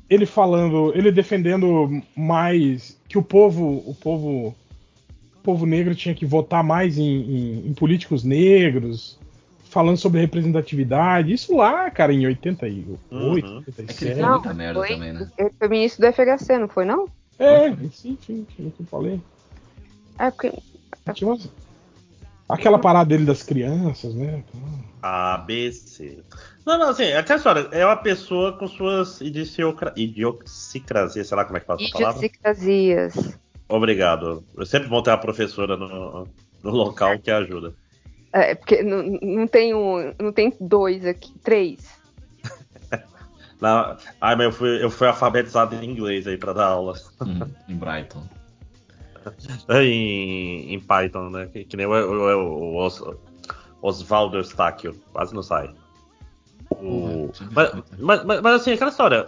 ele 0.09 0.25
falando, 0.25 0.91
ele 0.95 1.11
defendendo 1.11 2.01
mais 2.15 2.97
que 3.07 3.17
o 3.17 3.23
povo, 3.23 3.83
o 3.85 3.93
povo, 3.95 4.47
o 4.47 4.55
povo 5.43 5.65
negro 5.65 5.93
tinha 5.95 6.15
que 6.15 6.25
votar 6.25 6.63
mais 6.63 6.97
em, 6.97 7.03
em- 7.03 7.67
em 7.67 7.73
políticos 7.73 8.23
negros, 8.23 9.19
falando 9.65 9.97
sobre 9.97 10.19
representatividade. 10.19 11.31
Isso 11.31 11.55
lá, 11.55 11.89
cara, 11.91 12.11
em 12.11 12.25
88, 12.25 12.99
Uhum. 13.11 13.33
87. 13.67 14.15
Não, 14.19 14.41
merda 14.53 14.79
foi, 14.79 14.89
também, 14.89 15.13
né? 15.13 15.31
ele 15.37 15.51
foi 15.59 15.67
ministro 15.67 16.01
do 16.01 16.07
FHC, 16.13 16.57
não 16.57 16.67
foi, 16.67 16.85
não? 16.85 17.07
É, 17.37 17.69
sim, 17.91 18.17
sim, 18.25 18.45
sim, 18.57 18.73
que 18.75 18.81
eu 18.81 18.85
falei. 18.87 19.21
É, 20.17 20.29
porque. 20.31 20.51
Tinha 21.13 21.29
umas- 21.29 21.49
Aquela 22.49 22.79
parada 22.79 23.09
dele 23.09 23.25
das 23.25 23.43
crianças, 23.43 24.15
né? 24.15 24.43
ABC. 25.01 26.23
Não, 26.65 26.79
não, 26.79 26.89
assim, 26.89 27.13
aquela 27.13 27.37
história, 27.37 27.67
é 27.71 27.85
uma 27.85 27.95
pessoa 27.95 28.57
com 28.57 28.67
suas 28.67 29.21
idiosincrasias, 29.21 31.27
sei 31.27 31.37
lá 31.37 31.45
como 31.45 31.57
é 31.57 31.59
que 31.59 31.67
fala 31.67 31.79
essa 31.79 31.91
palavra. 31.91 32.25
Idiosincrasias. 32.25 33.37
Obrigado. 33.69 34.43
Eu 34.57 34.65
sempre 34.65 34.89
vou 34.89 35.03
ter 35.03 35.11
uma 35.11 35.19
professora 35.19 35.77
no, 35.77 36.27
no 36.63 36.71
local 36.71 37.19
que 37.19 37.29
ajuda. 37.29 37.75
É, 38.33 38.55
porque 38.55 38.81
não, 38.81 39.03
não 39.21 39.47
tem 39.47 39.75
um. 39.75 40.13
Não 40.19 40.31
tem 40.31 40.51
dois 40.59 41.05
aqui, 41.05 41.31
três. 41.43 41.87
Na... 43.61 43.95
Ai, 44.19 44.35
mas 44.35 44.45
eu 44.45 44.51
fui, 44.51 44.83
eu 44.83 44.89
fui 44.89 45.07
alfabetizado 45.07 45.75
em 45.75 45.85
inglês 45.85 46.25
aí 46.27 46.37
pra 46.37 46.53
dar 46.53 46.65
aula. 46.65 46.95
em 47.67 47.75
Brighton. 47.75 48.23
em, 49.69 50.73
em 50.73 50.79
Python, 50.79 51.29
né? 51.29 51.47
Que, 51.47 51.65
que 51.65 51.77
nem 51.77 51.85
o, 51.85 51.91
o, 51.91 52.75
o, 52.75 52.85
Os, 52.85 53.03
Oswaldo 53.81 54.37
Eustáquio. 54.37 54.95
Quase 55.11 55.33
não 55.33 55.43
sai. 55.43 55.73
O- 56.71 57.31
mas, 57.51 57.71
mas, 57.97 58.25
mas, 58.25 58.41
mas, 58.41 58.61
assim, 58.61 58.71
aquela 58.71 58.91
história 58.91 59.27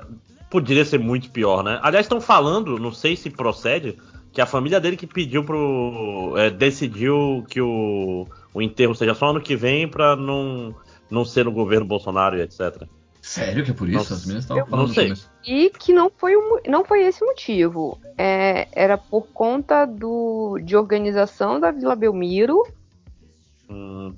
poderia 0.50 0.86
ser 0.86 1.00
muito 1.00 1.30
pior, 1.32 1.64
né? 1.64 1.80
Aliás, 1.82 2.06
estão 2.06 2.20
falando, 2.22 2.78
não 2.78 2.92
sei 2.92 3.16
se 3.16 3.30
procede, 3.30 3.98
que 4.32 4.42
a 4.42 4.46
família 4.46 4.80
dele 4.80 4.98
que 4.98 5.08
pediu 5.08 5.44
pro. 5.44 6.34
é, 6.38 6.50
decidiu 6.50 7.46
que 7.50 7.62
o, 7.62 8.28
o 8.54 8.62
enterro 8.62 8.94
seja 8.96 9.14
só 9.14 9.30
ano 9.30 9.42
que 9.42 9.56
vem 9.56 9.88
pra 9.88 10.16
não, 10.16 10.76
não 11.10 11.26
ser 11.26 11.46
no 11.46 11.52
governo 11.52 11.86
Bolsonaro 11.86 12.38
e 12.38 12.42
etc. 12.42 12.84
Sério 13.32 13.64
que 13.64 13.72
é 13.72 13.74
por 13.74 13.88
isso? 13.88 14.10
Não- 14.10 14.18
As 14.18 14.26
meninas 14.26 14.44
estavam 14.44 14.66
falando 14.66 14.88
não 14.88 14.94
sei. 14.94 15.04
no 15.10 15.16
começo. 15.16 15.32
E 15.46 15.70
que 15.70 15.94
não 15.94 16.10
foi, 16.10 16.36
mo- 16.36 16.60
não 16.68 16.84
foi 16.84 17.04
esse 17.04 17.24
motivo. 17.24 17.98
É, 18.18 18.68
era 18.74 18.98
por 18.98 19.28
conta 19.28 19.86
do, 19.86 20.60
de 20.64 20.76
organização 20.76 21.60
da 21.60 21.72
Vila 21.72 21.96
Belmiro 21.96 22.62
Hum, 23.70 24.14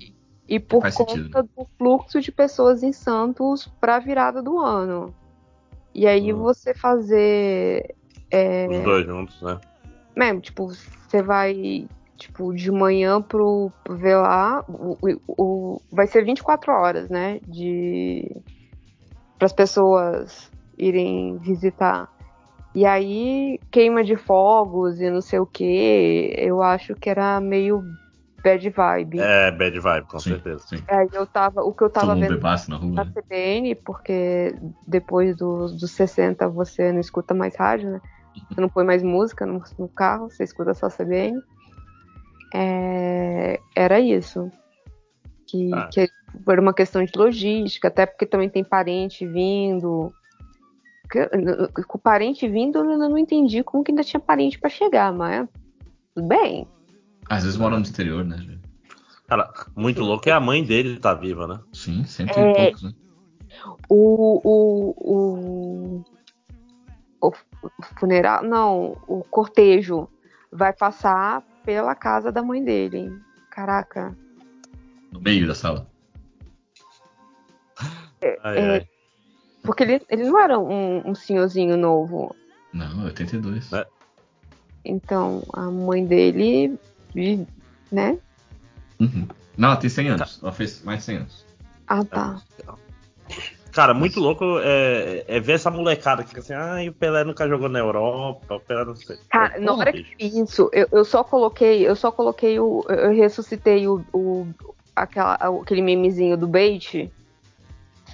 e 0.48 0.58
por 0.58 0.78
conta 0.82 0.90
sentido, 0.90 1.30
né? 1.42 1.48
do 1.56 1.66
fluxo 1.78 2.20
de 2.20 2.32
pessoas 2.32 2.82
em 2.82 2.92
Santos 2.92 3.66
para 3.80 3.96
a 3.96 4.00
virada 4.00 4.42
do 4.42 4.58
ano. 4.58 5.14
E 5.94 6.08
aí 6.08 6.32
você 6.32 6.74
fazer. 6.74 7.94
é, 8.32 8.66
os 8.68 8.82
dois 8.82 9.06
juntos, 9.06 9.40
né? 9.42 9.60
mesmo, 10.16 10.40
tipo, 10.40 10.66
você 10.66 11.22
vai, 11.22 11.86
tipo, 12.16 12.52
de 12.52 12.70
manhã 12.72 13.22
pro, 13.22 13.70
pro 13.84 13.96
velar, 13.96 14.64
o, 14.68 14.98
o, 15.00 15.20
o- 15.28 15.82
vai 15.92 16.06
ser 16.08 16.24
24 16.24 16.72
horas, 16.72 17.08
né, 17.08 17.38
de 17.46 18.28
para 19.44 19.46
as 19.46 19.52
pessoas 19.52 20.50
irem 20.78 21.36
visitar. 21.36 22.08
E 22.74 22.86
aí, 22.86 23.60
queima 23.70 24.02
de 24.02 24.16
fogos 24.16 25.00
e 25.00 25.10
não 25.10 25.20
sei 25.20 25.38
o 25.38 25.46
que, 25.46 26.34
eu 26.36 26.62
acho 26.62 26.94
que 26.94 27.10
era 27.10 27.40
meio 27.40 27.84
bad 28.42 28.68
vibe. 28.70 29.20
É, 29.20 29.50
bad 29.50 29.78
vibe, 29.78 30.06
com 30.06 30.18
certeza. 30.18 30.64
Aí 30.88 31.08
eu 31.12 31.26
tava, 31.26 31.62
o 31.62 31.72
que 31.74 31.84
eu 31.84 31.90
tava 31.90 32.14
Todo 32.16 32.20
vendo 32.20 32.40
na 32.40 32.76
rua, 32.76 32.94
na 32.94 33.04
né? 33.04 33.12
CBN, 33.14 33.74
porque 33.76 34.56
depois 34.86 35.36
dos, 35.36 35.78
dos 35.78 35.90
60 35.90 36.48
você 36.48 36.90
não 36.90 37.00
escuta 37.00 37.34
mais 37.34 37.54
rádio, 37.54 37.90
né? 37.90 38.00
Você 38.50 38.60
não 38.60 38.68
põe 38.68 38.84
mais 38.84 39.02
música 39.02 39.46
no, 39.46 39.62
no 39.78 39.88
carro, 39.88 40.30
você 40.30 40.42
escuta 40.42 40.74
só 40.74 40.88
CBN. 40.88 41.40
É, 42.52 43.60
era 43.76 44.00
isso. 44.00 44.50
Que, 45.46 45.70
Ah. 45.72 45.88
que 45.92 46.08
era 46.48 46.60
uma 46.60 46.74
questão 46.74 47.04
de 47.04 47.12
logística, 47.16 47.88
até 47.88 48.06
porque 48.06 48.26
também 48.26 48.48
tem 48.48 48.64
parente 48.64 49.26
vindo. 49.26 50.12
Com 51.86 51.98
o 51.98 52.00
parente 52.00 52.48
vindo, 52.48 52.78
eu 52.78 52.98
não 52.98 53.18
entendi 53.18 53.62
como 53.62 53.84
que 53.84 53.92
ainda 53.92 54.02
tinha 54.02 54.20
parente 54.20 54.58
pra 54.58 54.70
chegar, 54.70 55.12
mas 55.12 55.48
tudo 56.14 56.26
bem. 56.26 56.66
Às 57.28 57.44
vezes 57.44 57.58
moram 57.58 57.78
no 57.78 57.84
exterior, 57.84 58.24
né? 58.24 58.38
gente? 58.38 58.60
Cara, 59.26 59.52
muito 59.74 60.02
louco 60.02 60.28
é 60.28 60.32
a 60.32 60.40
mãe 60.40 60.62
dele 60.62 60.98
tá 60.98 61.14
viva, 61.14 61.46
né? 61.46 61.60
Sim, 61.72 62.04
cento 62.04 62.38
É. 62.38 62.52
poucos, 62.52 62.82
né? 62.82 62.92
O, 63.88 64.40
o, 64.44 64.94
o, 67.20 67.28
o 67.28 67.32
funeral, 67.98 68.42
não, 68.42 68.96
o 69.06 69.22
cortejo 69.24 70.08
vai 70.52 70.72
passar 70.72 71.42
pela 71.64 71.94
casa 71.94 72.30
da 72.30 72.42
mãe 72.42 72.62
dele. 72.62 73.10
Caraca. 73.50 74.16
No 75.12 75.20
meio 75.20 75.46
da 75.46 75.54
sala. 75.54 75.88
Ai, 78.42 78.58
É, 78.58 78.70
ai. 78.72 78.88
porque 79.62 79.82
ele, 79.82 80.02
ele 80.08 80.24
não 80.24 80.38
era 80.38 80.58
um, 80.58 81.10
um 81.10 81.14
senhorzinho 81.14 81.76
novo. 81.76 82.34
Não, 82.72 83.04
82. 83.04 83.72
É. 83.72 83.86
Então, 84.84 85.42
a 85.52 85.62
mãe 85.70 86.04
dele, 86.04 86.78
né? 87.90 88.18
Uhum. 89.00 89.26
Não, 89.56 89.68
ela 89.68 89.76
tem 89.76 89.88
100 89.88 90.08
anos. 90.08 90.40
Ela 90.42 90.52
fez 90.52 90.82
mais 90.82 90.98
de 91.00 91.04
100 91.06 91.16
anos. 91.18 91.46
Ah, 91.86 92.04
tá. 92.04 92.42
Cara, 93.72 93.92
muito 93.92 94.20
louco 94.20 94.44
é, 94.62 95.24
é 95.26 95.40
ver 95.40 95.54
essa 95.54 95.68
molecada 95.68 96.22
que 96.22 96.28
fica 96.28 96.40
assim, 96.40 96.52
ah, 96.52 96.76
o 96.88 96.92
Pelé 96.92 97.24
nunca 97.24 97.48
jogou 97.48 97.68
na 97.68 97.80
Europa, 97.80 98.54
o 98.54 98.60
Pelé 98.60 98.84
não 98.84 98.94
sei. 98.94 99.18
Cara, 99.28 99.58
na 99.58 99.66
Porra, 99.72 99.78
hora 99.80 99.92
bicho. 99.92 100.16
que 100.16 100.26
isso, 100.26 100.70
eu, 100.72 100.86
eu 100.92 101.04
só 101.04 101.24
coloquei, 101.24 101.86
eu 101.86 101.96
só 101.96 102.12
coloquei 102.12 102.60
o. 102.60 102.84
Eu 102.88 103.12
ressuscitei 103.12 103.88
o, 103.88 104.04
o 104.12 104.46
aquela, 104.94 105.34
aquele 105.34 105.82
memezinho 105.82 106.36
do 106.36 106.46
bait, 106.46 107.10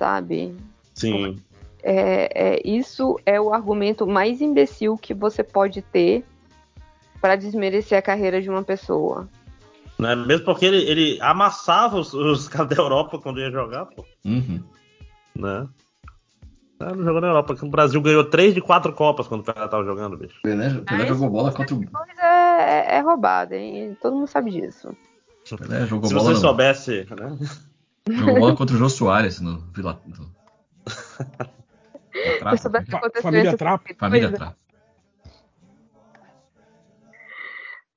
sabe? 0.00 0.56
Sim. 0.94 1.38
É, 1.82 2.54
é, 2.56 2.62
isso 2.64 3.18
é 3.26 3.38
o 3.38 3.52
argumento 3.52 4.06
mais 4.06 4.40
imbecil 4.40 4.96
que 4.96 5.12
você 5.12 5.44
pode 5.44 5.82
ter 5.82 6.24
pra 7.20 7.36
desmerecer 7.36 7.98
a 7.98 8.02
carreira 8.02 8.40
de 8.40 8.48
uma 8.48 8.62
pessoa. 8.62 9.28
Né? 9.98 10.14
Mesmo 10.16 10.46
porque 10.46 10.64
ele, 10.64 10.78
ele 10.90 11.18
amassava 11.20 11.98
os, 11.98 12.14
os 12.14 12.48
caras 12.48 12.68
da 12.70 12.76
Europa 12.82 13.18
quando 13.18 13.40
ia 13.40 13.50
jogar, 13.50 13.84
pô. 13.86 14.06
Uhum. 14.24 14.62
Né? 15.36 15.68
Ah, 16.80 16.94
não 16.94 17.04
jogou 17.04 17.20
na 17.20 17.26
Europa, 17.26 17.48
porque 17.48 17.66
o 17.66 17.70
Brasil 17.70 18.00
ganhou 18.00 18.24
3 18.24 18.54
de 18.54 18.62
4 18.62 18.94
Copas 18.94 19.28
quando 19.28 19.42
o 19.42 19.44
Pelé 19.44 19.68
tava 19.68 19.84
jogando, 19.84 20.16
bicho. 20.16 20.40
Pelé, 20.42 20.70
Pelé 20.88 21.06
jogou 21.06 21.28
bola 21.28 21.52
contra 21.52 21.74
o. 21.74 21.84
Mas 21.92 22.18
é, 22.18 22.94
é, 22.94 22.96
é 22.96 23.00
roubada, 23.00 23.54
hein? 23.54 23.94
Todo 24.00 24.16
mundo 24.16 24.26
sabe 24.26 24.50
disso. 24.50 24.96
Pelé 25.58 25.84
jogou 25.86 26.08
Se 26.08 26.14
bola. 26.14 26.26
você 26.26 26.32
no- 26.32 26.40
soubesse, 26.40 27.06
né? 27.10 27.38
Jogou 28.18 28.38
bola 28.40 28.56
contra 28.56 28.74
o 28.76 28.78
Jô 28.78 28.88
Soares 28.88 29.40
no 29.40 29.60
Vila. 29.72 30.00
no- 30.06 30.34
que 32.84 32.94
aconteceu 32.96 33.22
Família 33.22 33.44
nesse 33.44 33.56
Trap. 33.56 33.82
filme, 33.84 33.98
Família 33.98 34.28
coisa. 34.28 34.44
Trap. 34.44 34.56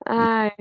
Ai, 0.05 0.51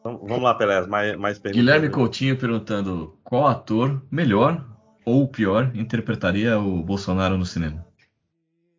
Então, 0.00 0.18
vamos 0.26 0.42
lá, 0.42 0.54
Pelé, 0.54 0.86
mais, 0.86 1.16
mais 1.18 1.38
perguntas. 1.38 1.60
Guilherme 1.64 1.90
Coutinho 1.90 2.36
perguntando 2.38 3.18
qual 3.22 3.46
ator 3.46 4.02
melhor 4.10 4.64
ou 5.04 5.28
pior 5.28 5.70
interpretaria 5.74 6.58
o 6.58 6.82
Bolsonaro 6.82 7.36
no 7.36 7.44
cinema? 7.46 7.86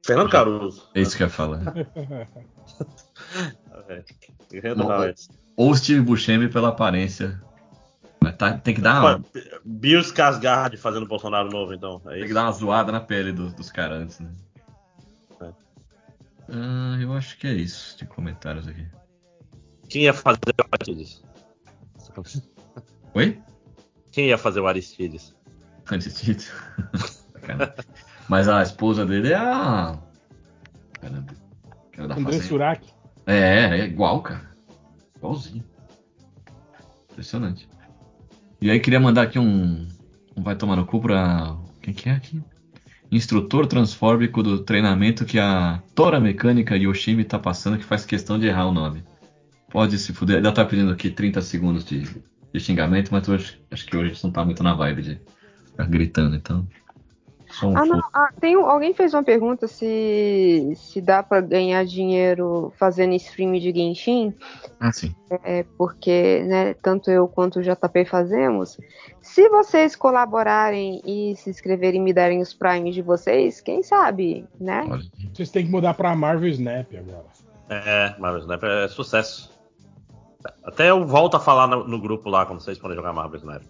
Fernando 0.06 0.30
Caruso. 0.30 0.90
É 0.96 1.02
isso 1.02 1.16
que 1.16 1.24
eu 1.24 1.28
ia 1.28 1.32
falar. 1.34 1.62
É. 3.90 4.04
Ou-. 4.76 5.14
Ou 5.70 5.76
Steve 5.76 6.02
Buscemi 6.02 6.48
pela 6.50 6.70
aparência. 6.70 7.42
Mas 8.30 8.36
tá- 8.38 8.58
tem 8.58 8.76
que 8.76 8.82
dar 8.82 9.02
uma, 9.02 9.10
Olha, 9.16 9.24
Bill 9.66 10.02
Skarsgård 10.02 10.78
fazendo 10.78 11.08
Bolsonaro 11.08 11.50
novo, 11.50 11.74
então. 11.74 12.02
É 12.08 12.20
tem 12.20 12.28
que 12.28 12.34
dar 12.34 12.44
uma 12.44 12.52
zoada 12.52 12.92
na 12.92 13.00
pele 13.00 13.32
dos, 13.32 13.54
dos 13.54 13.72
caras 13.72 14.02
antes, 14.04 14.20
né? 14.20 14.32
É. 15.42 15.52
Ah, 16.50 16.98
eu 17.02 17.12
acho 17.14 17.38
que 17.38 17.48
é 17.48 17.54
isso 17.54 17.98
de 17.98 18.06
comentários 18.06 18.68
aqui. 18.68 18.86
Quem 19.90 20.04
ia 20.04 20.14
fazer 20.14 20.40
o 20.60 20.66
Aristides? 20.72 21.24
Oi? 23.16 23.42
Quem 24.12 24.28
ia 24.28 24.38
fazer 24.38 24.60
o 24.60 24.68
Aristides? 24.68 25.36
Aristides. 25.90 26.54
Mas 28.28 28.48
a 28.48 28.62
esposa 28.62 29.06
dele 29.06 29.34
é 29.34 29.38
a. 29.38 29.98
Caramba. 30.94 31.34
Da 31.98 32.16
André. 32.16 32.42
Surak. 32.42 32.88
É, 33.26 33.80
é 33.80 33.86
igual, 33.86 34.22
cara. 34.22 34.50
Igualzinho. 35.18 35.66
Impressionante. 37.12 37.68
E 38.62 38.70
aí 38.70 38.80
queria 38.80 39.00
mandar 39.00 39.24
aqui 39.24 39.40
um. 39.40 39.88
Um 40.36 40.44
vai 40.44 40.56
tomar 40.56 40.76
no 40.76 40.86
cu 40.86 41.00
pra. 41.00 41.56
Quem 41.82 41.94
que 41.94 42.10
é 42.10 42.14
aqui? 42.14 42.42
Instrutor 43.12 43.66
transfóbico 43.66 44.44
do 44.44 44.60
treinamento 44.60 45.26
que 45.26 45.40
a 45.40 45.82
Tora 45.96 46.20
Mecânica 46.20 46.78
Yoshimi 46.78 47.24
tá 47.24 47.40
passando, 47.40 47.78
que 47.78 47.84
faz 47.84 48.06
questão 48.06 48.38
de 48.38 48.48
errar 48.48 48.68
o 48.68 48.72
nome. 48.72 49.04
Pode 49.70 49.98
se 49.98 50.14
fuder. 50.14 50.38
Ela 50.38 50.52
tá 50.52 50.66
pedindo 50.66 50.92
aqui 50.92 51.10
30 51.10 51.42
segundos 51.42 51.86
de, 51.86 52.04
de 52.54 52.60
xingamento, 52.60 53.10
mas 53.12 53.28
hoje, 53.28 53.60
acho 53.72 53.86
que 53.86 53.96
hoje 53.96 54.12
a 54.12 54.14
gente 54.14 54.24
não 54.24 54.32
tá 54.32 54.46
muito 54.46 54.62
na 54.62 54.74
vibe 54.74 55.02
de 55.02 55.22
ficar 55.66 55.86
gritando, 55.88 56.36
então. 56.36 56.68
Ah, 57.62 57.86
não. 57.86 58.00
Ah, 58.14 58.30
tem, 58.40 58.56
um- 58.56 58.66
alguém 58.66 58.94
fez 58.94 59.14
uma 59.14 59.24
pergunta 59.24 59.68
se, 59.68 60.72
se 60.76 61.02
dá 61.02 61.24
pra 61.24 61.42
ganhar 61.42 61.84
dinheiro 61.86 62.72
fazendo 62.78 63.14
stream 63.16 63.54
de 63.54 63.72
Genshin. 63.72 64.34
Ah, 64.80 64.92
sim. 64.92 65.14
É, 65.44 65.66
porque, 65.78 66.44
né, 66.48 66.74
tanto 66.76 67.10
eu 67.10 67.28
quanto 67.28 67.60
o 67.60 67.64
JP 67.64 68.06
fazemos. 68.06 68.78
Se 69.22 69.50
vocês 69.50 69.96
colaborarem 69.96 71.02
e 71.04 71.36
se 71.36 71.50
inscreverem 71.50 72.00
e 72.00 72.04
me 72.04 72.14
darem 72.14 72.40
os 72.40 72.54
primes 72.54 72.94
de 72.94 73.02
vocês, 73.02 73.60
quem 73.62 73.82
sabe, 73.82 74.46
né? 74.60 74.88
Vocês 75.34 75.50
têm 75.50 75.66
que 75.66 75.72
mudar 75.72 75.96
pra 75.96 76.16
Marvel 76.16 76.50
Snap 76.50 76.88
agora. 76.96 77.26
É, 77.70 78.16
Marvel 78.20 78.42
Snap 78.42 78.64
é 78.64 78.88
sucesso. 78.88 79.52
Até 80.64 80.90
eu 80.90 81.06
volto 81.06 81.36
a 81.36 81.40
falar 81.40 81.68
no, 81.68 81.86
no 81.88 82.00
grupo 82.00 82.30
lá 82.30 82.46
quando 82.46 82.62
vocês 82.62 82.78
forem 82.78 82.96
jogar 82.96 83.12
Marvel 83.12 83.40
Snap. 83.40 83.62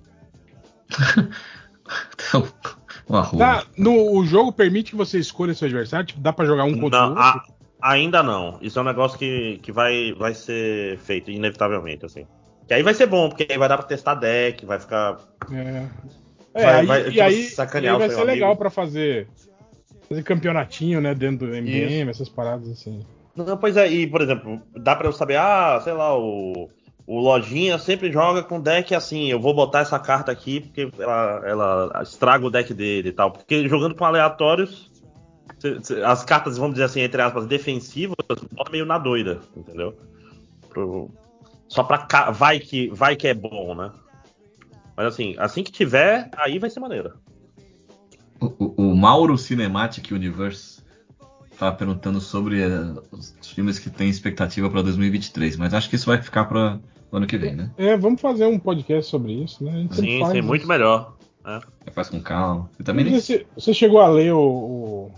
Uma 2.33 2.47
rua. 3.21 3.39
Tá, 3.39 3.63
no, 3.77 4.11
o 4.17 4.25
jogo 4.25 4.51
permite 4.51 4.91
que 4.91 4.97
você 4.97 5.17
escolha 5.19 5.53
seu 5.53 5.65
adversário? 5.65 6.05
Tipo, 6.05 6.19
dá 6.21 6.31
pra 6.31 6.45
jogar 6.45 6.63
um 6.65 6.79
contra 6.79 6.99
o 6.99 7.01
Não, 7.01 7.09
outro? 7.09 7.21
a- 7.23 7.43
ainda 7.81 8.21
não. 8.21 8.57
Isso 8.61 8.77
é 8.77 8.81
um 8.81 8.85
negócio 8.85 9.17
que, 9.17 9.59
que 9.63 9.71
vai, 9.71 10.13
vai 10.13 10.33
ser 10.33 10.97
feito, 10.99 11.31
inevitavelmente, 11.31 12.05
assim. 12.05 12.25
Que 12.67 12.73
aí 12.75 12.83
vai 12.83 12.93
ser 12.93 13.07
bom, 13.07 13.29
porque 13.29 13.47
aí 13.49 13.57
vai 13.57 13.67
dar 13.67 13.77
pra 13.77 13.85
testar 13.87 14.13
deck, 14.15 14.65
vai 14.65 14.79
ficar. 14.79 15.17
É. 15.51 15.85
É, 16.53 16.63
Vai- 16.63 16.79
aí, 16.79 16.85
vai, 16.85 17.01
e 17.01 17.11
tipo, 17.11 17.23
aí, 17.23 17.43
sacanear 17.43 17.93
e 17.93 17.95
aí 18.01 18.07
vai 18.07 18.09
ser 18.17 18.23
legal 18.23 18.49
amigo. 18.49 18.59
pra 18.59 18.69
fazer, 18.71 19.27
fazer 20.07 20.23
campeonatinho, 20.23 20.99
né, 20.99 21.13
dentro 21.13 21.47
do 21.47 21.53
MDM, 21.55 22.09
essas 22.09 22.27
paradas 22.27 22.69
assim. 22.69 23.01
Não, 23.35 23.55
pois 23.55 23.77
é, 23.77 23.87
e, 23.87 24.07
por 24.07 24.19
exemplo, 24.21 24.59
dá 24.75 24.95
pra 24.95 25.07
eu 25.07 25.13
saber, 25.13 25.37
ah, 25.37 25.79
sei 25.83 25.93
lá, 25.93 26.17
o, 26.17 26.69
o 27.11 27.19
Lojinha 27.19 27.79
sempre 27.79 28.11
joga 28.11 28.43
com 28.43 28.61
deck 28.61 28.93
assim, 28.93 29.31
eu 29.31 29.39
vou 29.39 29.51
botar 29.51 29.79
essa 29.79 29.97
carta 29.97 30.31
aqui 30.31 30.61
porque 30.61 30.91
ela, 30.99 31.41
ela 31.43 32.03
estraga 32.03 32.45
o 32.45 32.51
deck 32.51 32.71
dele 32.71 33.09
e 33.09 33.11
tal. 33.11 33.31
Porque 33.31 33.67
jogando 33.67 33.95
com 33.95 34.05
aleatórios, 34.05 34.91
as 36.05 36.23
cartas, 36.23 36.55
vamos 36.59 36.75
dizer 36.75 36.85
assim, 36.85 37.01
entre 37.01 37.19
aspas, 37.19 37.47
defensivas, 37.47 38.15
bota 38.51 38.71
meio 38.71 38.85
na 38.85 38.99
doida, 38.99 39.39
entendeu? 39.57 39.97
Pro- 40.69 41.09
só 41.67 41.83
pra 41.83 42.29
vai 42.29 42.59
que, 42.59 42.89
vai 42.89 43.15
que 43.15 43.27
é 43.27 43.33
bom, 43.33 43.73
né? 43.73 43.91
Mas 44.95 45.07
assim, 45.07 45.33
assim 45.39 45.63
que 45.63 45.71
tiver, 45.71 46.29
aí 46.37 46.59
vai 46.59 46.69
ser 46.69 46.79
maneiro. 46.79 47.13
O, 48.39 48.45
o- 48.59 48.73
o 48.91 48.95
Mauro 48.95 49.35
Cinematic 49.35 50.11
Universe 50.11 50.83
tava 51.57 51.75
perguntando 51.75 52.21
sobre 52.21 52.61
eh, 52.61 52.69
os 53.11 53.35
filmes 53.41 53.79
que 53.79 53.89
tem 53.89 54.09
expectativa 54.09 54.69
pra 54.69 54.83
2023, 54.83 55.57
mas 55.57 55.73
acho 55.73 55.89
que 55.89 55.95
isso 55.95 56.05
vai 56.05 56.21
ficar 56.21 56.45
para 56.45 56.79
o 57.11 57.17
ano 57.17 57.27
que 57.27 57.37
vem, 57.37 57.55
né? 57.55 57.71
É, 57.77 57.97
vamos 57.97 58.21
fazer 58.21 58.45
um 58.45 58.59
podcast 58.59 59.09
sobre 59.09 59.33
isso, 59.33 59.63
né? 59.63 59.71
A 59.71 59.75
gente 59.77 59.95
sempre 59.95 60.11
Sim, 60.11 60.19
faz 60.19 60.31
sim, 60.33 60.41
muito 60.41 60.67
melhor. 60.67 61.15
né? 61.45 61.59
Faz 61.91 62.09
com 62.09 62.21
calma. 62.21 62.69
E 62.79 62.83
também 62.83 63.05
nem... 63.05 63.19
Você, 63.19 63.45
você 63.55 63.73
chegou 63.73 63.99
a 63.99 64.07
ler 64.07 64.33
o, 64.33 65.11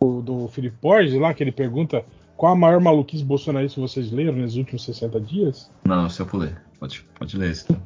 o, 0.00 0.06
o 0.18 0.22
do 0.22 0.48
Felipe 0.48 0.76
Borges 0.80 1.14
lá, 1.14 1.34
que 1.34 1.42
ele 1.42 1.52
pergunta 1.52 2.04
qual 2.36 2.52
a 2.52 2.56
maior 2.56 2.80
maluquice 2.80 3.24
bolsonarista 3.24 3.76
que 3.76 3.80
vocês 3.88 4.10
leram 4.10 4.34
nos 4.34 4.56
últimos 4.56 4.84
60 4.84 5.20
dias? 5.20 5.70
Não, 5.84 6.08
se 6.08 6.20
eu 6.20 6.26
puder. 6.26 6.62
Pode, 6.78 7.04
pode 7.18 7.36
ler 7.36 7.50
esse. 7.50 7.66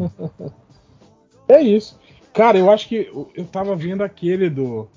É 1.49 1.61
isso. 1.61 1.97
Cara, 2.33 2.59
eu 2.59 2.69
acho 2.71 2.89
que 2.89 3.09
eu 3.09 3.31
eu 3.37 3.45
tava 3.45 3.77
vendo 3.77 4.03
aquele 4.03 4.51
do 4.51 4.89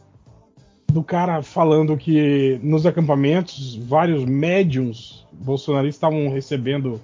do 0.91 1.03
cara 1.03 1.43
falando 1.43 1.95
que 1.95 2.59
nos 2.63 2.87
acampamentos 2.87 3.75
vários 3.75 4.25
médiums 4.25 5.27
bolsonaristas 5.31 5.95
estavam 5.95 6.27
recebendo 6.33 6.99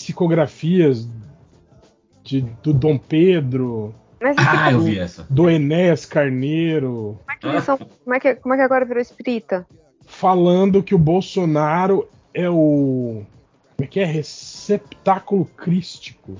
psicografias 0.00 1.08
de, 2.22 2.42
do 2.62 2.72
Dom 2.74 2.98
Pedro, 2.98 3.94
Mas 4.20 4.36
Ah, 4.38 4.70
eu 4.70 4.78
do, 4.78 4.84
vi 4.84 4.98
essa. 4.98 5.26
do 5.28 5.48
Enéas 5.50 6.04
Carneiro, 6.04 7.18
como, 7.24 7.30
é 7.32 7.36
que 7.40 7.46
eles 7.48 7.64
são- 7.64 7.78
como, 7.78 8.14
é 8.14 8.20
que, 8.20 8.34
como 8.36 8.54
é 8.54 8.56
que 8.58 8.62
agora 8.62 8.84
virou 8.84 9.00
espírita? 9.00 9.66
falando 10.06 10.82
que 10.82 10.94
o 10.94 10.98
Bolsonaro 10.98 12.06
é 12.32 12.48
o 12.48 13.22
como 13.76 13.84
é 13.84 13.86
que 13.86 13.98
é 14.00 14.04
receptáculo 14.04 15.44
crístico, 15.56 16.36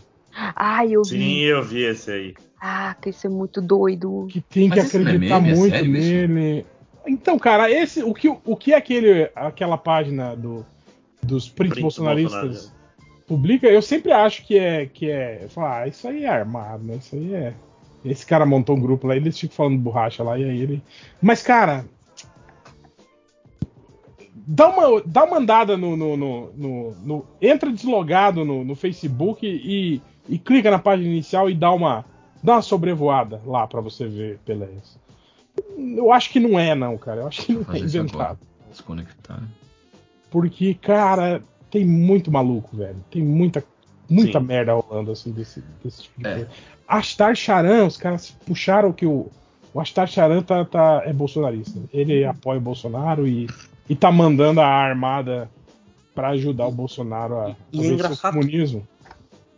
Ai, 0.54 0.92
eu 0.92 1.02
Sim, 1.04 1.18
vi. 1.18 1.42
eu 1.44 1.62
vi 1.62 1.82
esse 1.82 2.10
aí. 2.10 2.34
Ah, 2.60 2.94
que 3.00 3.08
isso 3.10 3.26
é 3.26 3.30
muito 3.30 3.60
doido. 3.62 4.26
que 4.30 4.40
tem 4.42 4.68
que 4.68 4.78
Mas 4.78 4.92
não 4.92 5.00
é 5.00 5.02
acreditar 5.04 5.40
meme? 5.40 5.50
É 5.50 5.54
muito 5.56 5.72
sério 5.72 5.96
isso? 5.96 6.10
nele. 6.10 6.66
Então, 7.06 7.38
cara, 7.38 7.70
esse 7.70 8.02
o 8.02 8.12
que 8.12 8.28
o 8.28 8.56
que 8.56 8.74
aquele 8.74 9.30
aquela 9.34 9.78
página 9.78 10.34
do 10.36 10.64
dos 11.22 11.48
prints 11.48 11.74
Print 11.74 11.82
bolsonaristas 11.82 12.32
Bolsonaro. 12.42 12.75
Publica, 13.26 13.66
eu 13.66 13.82
sempre 13.82 14.12
acho 14.12 14.44
que 14.46 14.58
é 14.58 14.86
que 14.86 15.10
é, 15.10 15.44
eu 15.44 15.48
falo, 15.48 15.66
ah, 15.68 15.88
isso 15.88 16.06
aí 16.08 16.24
é 16.24 16.28
armado, 16.28 16.84
né? 16.84 16.96
Isso 16.96 17.14
aí 17.16 17.34
é 17.34 17.54
esse 18.04 18.24
cara 18.24 18.46
montou 18.46 18.76
um 18.76 18.80
grupo 18.80 19.06
lá, 19.08 19.16
eles 19.16 19.38
ficam 19.38 19.56
falando 19.56 19.78
borracha 19.78 20.22
lá 20.22 20.38
e 20.38 20.44
aí 20.44 20.60
ele 20.60 20.82
Mas 21.20 21.42
cara, 21.42 21.84
dá 24.34 24.68
uma, 24.68 25.02
dá 25.04 25.24
uma 25.24 25.38
andada 25.38 25.76
no, 25.76 25.96
no, 25.96 26.16
no, 26.16 26.52
no- 26.54 26.90
no- 27.04 27.26
entra 27.42 27.70
deslogado 27.72 28.44
no, 28.44 28.64
no 28.64 28.76
Facebook 28.76 29.44
e, 29.46 30.00
e 30.28 30.38
clica 30.38 30.70
na 30.70 30.78
página 30.78 31.08
inicial 31.08 31.50
e 31.50 31.54
dá 31.54 31.72
uma 31.72 32.04
dá 32.42 32.54
uma 32.54 32.62
sobrevoada 32.62 33.40
lá 33.44 33.66
pra 33.66 33.80
você 33.80 34.06
ver 34.06 34.38
Peleias. 34.44 34.98
Eu 35.76 36.12
acho 36.12 36.30
que 36.30 36.38
não 36.38 36.58
é 36.58 36.74
não, 36.74 36.96
cara. 36.96 37.22
Eu 37.22 37.26
acho 37.28 37.44
que 37.46 37.52
não 37.54 37.62
é 37.62 37.64
Fazer 37.64 37.86
isso 37.86 37.98
inventado. 37.98 38.38
Desconectar. 38.70 39.42
Porque, 40.30 40.74
cara, 40.74 41.42
tem 41.70 41.84
muito 41.84 42.30
maluco, 42.30 42.76
velho. 42.76 42.96
Tem 43.10 43.22
muita, 43.22 43.62
muita 44.08 44.38
Sim. 44.40 44.46
merda 44.46 44.72
rolando 44.74 45.10
assim 45.12 45.30
desse, 45.32 45.62
desse 45.82 46.04
tipo 46.04 46.20
de 46.20 46.26
É. 46.28 46.34
coisa. 46.34 46.48
Astar 46.88 47.34
Charan, 47.34 47.86
os 47.86 47.96
caras 47.96 48.30
puxaram 48.46 48.92
que 48.92 49.04
o, 49.06 49.28
o 49.74 49.80
Astar 49.80 50.06
Charan 50.06 50.42
tá, 50.42 50.64
tá- 50.64 51.02
é 51.04 51.12
bolsonarista. 51.12 51.78
Ele 51.92 52.24
apoia 52.24 52.58
o 52.58 52.62
Bolsonaro 52.62 53.26
e, 53.26 53.46
e 53.88 53.96
tá 53.96 54.10
mandando 54.12 54.60
a 54.60 54.66
armada 54.66 55.50
pra 56.14 56.28
ajudar 56.30 56.66
o 56.66 56.72
Bolsonaro 56.72 57.38
a, 57.38 57.48
E 57.50 57.50
é 57.50 57.54
vencer 57.72 57.90
o 57.90 57.94
engraçado- 57.94 58.34
comunismo. 58.34 58.86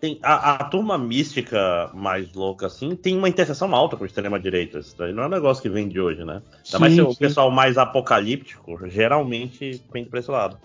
Tem, 0.01 0.17
a, 0.23 0.53
a 0.55 0.65
turma 0.65 0.97
mística 0.97 1.91
mais 1.93 2.33
louca, 2.33 2.67
assim, 2.69 2.95
tem 2.95 3.19
uma 3.19 3.29
interseção 3.29 3.75
alta 3.75 3.97
com 3.97 4.05
a 4.05 4.07
extrema-direita. 4.07 4.79
Isso 4.79 4.95
daí 4.97 5.13
não 5.13 5.25
é 5.25 5.27
um 5.27 5.31
negócio 5.31 5.61
que 5.61 5.69
vem 5.69 5.89
de 5.89 6.01
hoje, 6.01 6.25
né? 6.25 6.41
Ainda 6.67 6.79
mais 6.79 6.93
Sim, 6.95 6.99
se 7.01 7.03
o 7.03 7.17
pessoal 7.17 7.51
mais 7.51 7.77
apocalíptico, 7.77 8.79
geralmente 8.89 9.83
vem 9.93 10.05
pra 10.05 10.21
esse 10.21 10.31
lado. 10.31 10.57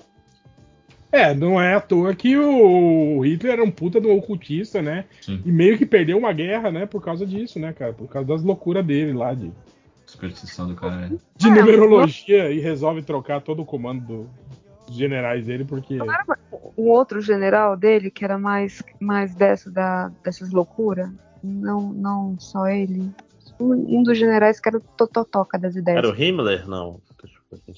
É, 1.14 1.32
não 1.36 1.62
é 1.62 1.76
à 1.76 1.80
toa 1.80 2.16
que 2.16 2.36
o 2.36 3.20
Hitler 3.22 3.54
era 3.54 3.64
um 3.64 3.70
puta 3.70 4.02
do 4.02 4.10
ocultista, 4.10 4.82
né? 4.82 5.06
Sim. 5.22 5.40
E 5.46 5.52
meio 5.52 5.78
que 5.78 5.86
perdeu 5.86 6.18
uma 6.18 6.34
guerra, 6.34 6.72
né? 6.72 6.88
Por 6.88 7.04
causa 7.04 7.24
disso, 7.24 7.60
né, 7.60 7.72
cara? 7.72 7.94
Por 7.94 8.08
causa 8.08 8.28
das 8.28 8.44
loucuras 8.44 8.84
dele 8.84 9.14
lá 9.14 9.32
de, 9.34 9.52
Superstição 10.08 10.68
do 10.68 10.76
cara. 10.76 11.06
é. 11.06 11.10
de 11.38 11.48
É, 11.48 11.52
numerologia 11.52 12.50
e 12.52 12.60
resolve 12.60 13.04
trocar 13.04 13.42
todo 13.42 13.62
o 13.62 13.66
comando 13.66 14.04
do- 14.06 14.30
dos 14.88 14.96
generais 14.96 15.46
dele 15.46 15.64
porque. 15.64 15.98
Um 16.76 16.90
outro 16.90 17.22
general 17.22 17.78
dele, 17.78 18.10
que 18.10 18.26
era 18.26 18.38
mais, 18.40 18.82
mais 19.00 19.36
dessa, 19.36 19.70
da, 19.70 20.12
dessas 20.24 20.52
loucuras. 20.52 21.10
Não, 21.44 21.94
não 21.94 22.36
só 22.40 22.68
ele. 22.68 23.12
Um, 23.60 24.00
um 24.00 24.04
dos 24.04 24.18
generais 24.18 24.60
que 24.60 24.68
era 24.68 24.78
o 24.78 24.82
tototoca 24.82 25.60
das 25.60 25.76
ideias. 25.76 26.00
Era 26.00 26.10
o 26.10 26.16
Himmler? 26.20 26.68
Não. 26.68 27.00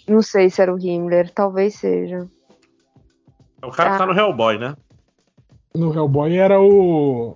Não 0.08 0.22
sei 0.22 0.50
se 0.50 0.62
era 0.62 0.74
o 0.74 0.80
Himmler, 0.80 1.30
talvez 1.32 1.76
seja. 1.76 2.26
É 3.66 3.68
o 3.68 3.72
cara 3.72 3.92
que 3.94 3.98
tá 3.98 4.06
no 4.06 4.14
Hellboy, 4.14 4.60
né? 4.60 4.78
No 5.74 5.92
Hellboy 5.92 6.38
era 6.38 6.62
o. 6.62 7.36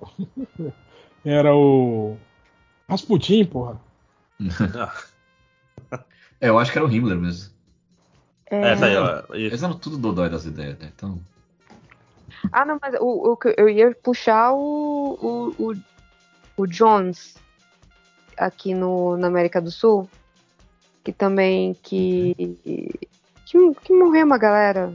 era 1.26 1.56
o. 1.56 2.18
Rasputin, 2.88 3.46
porra. 3.46 3.80
É, 6.42 6.48
eu 6.48 6.58
acho 6.58 6.72
que 6.72 6.78
era 6.78 6.88
o 6.88 6.90
Himmler 6.90 7.18
mesmo. 7.18 7.54
É, 8.50 8.72
Essa 8.72 8.86
aí, 8.86 8.96
ó. 8.96 9.36
Eles 9.36 9.62
eram 9.62 9.78
tudo 9.78 9.98
dodói 9.98 10.30
das 10.30 10.46
ideias, 10.46 10.80
né? 10.80 10.90
Então. 10.96 11.20
Ah, 12.50 12.64
não, 12.64 12.80
mas 12.82 12.96
o, 12.98 13.34
o 13.34 13.38
eu 13.58 13.68
ia 13.68 13.94
puxar 13.94 14.54
o, 14.54 15.20
o, 15.22 15.72
o, 15.72 15.76
o 16.56 16.66
Jones 16.66 17.36
aqui 18.38 18.74
no, 18.74 19.18
na 19.18 19.28
América 19.28 19.60
do 19.60 19.70
Sul, 19.70 20.10
que 21.04 21.12
também 21.12 21.74
que, 21.84 22.34
que, 23.46 23.74
que 23.74 23.94
morreu 23.94 24.26
uma 24.26 24.38
galera. 24.38 24.94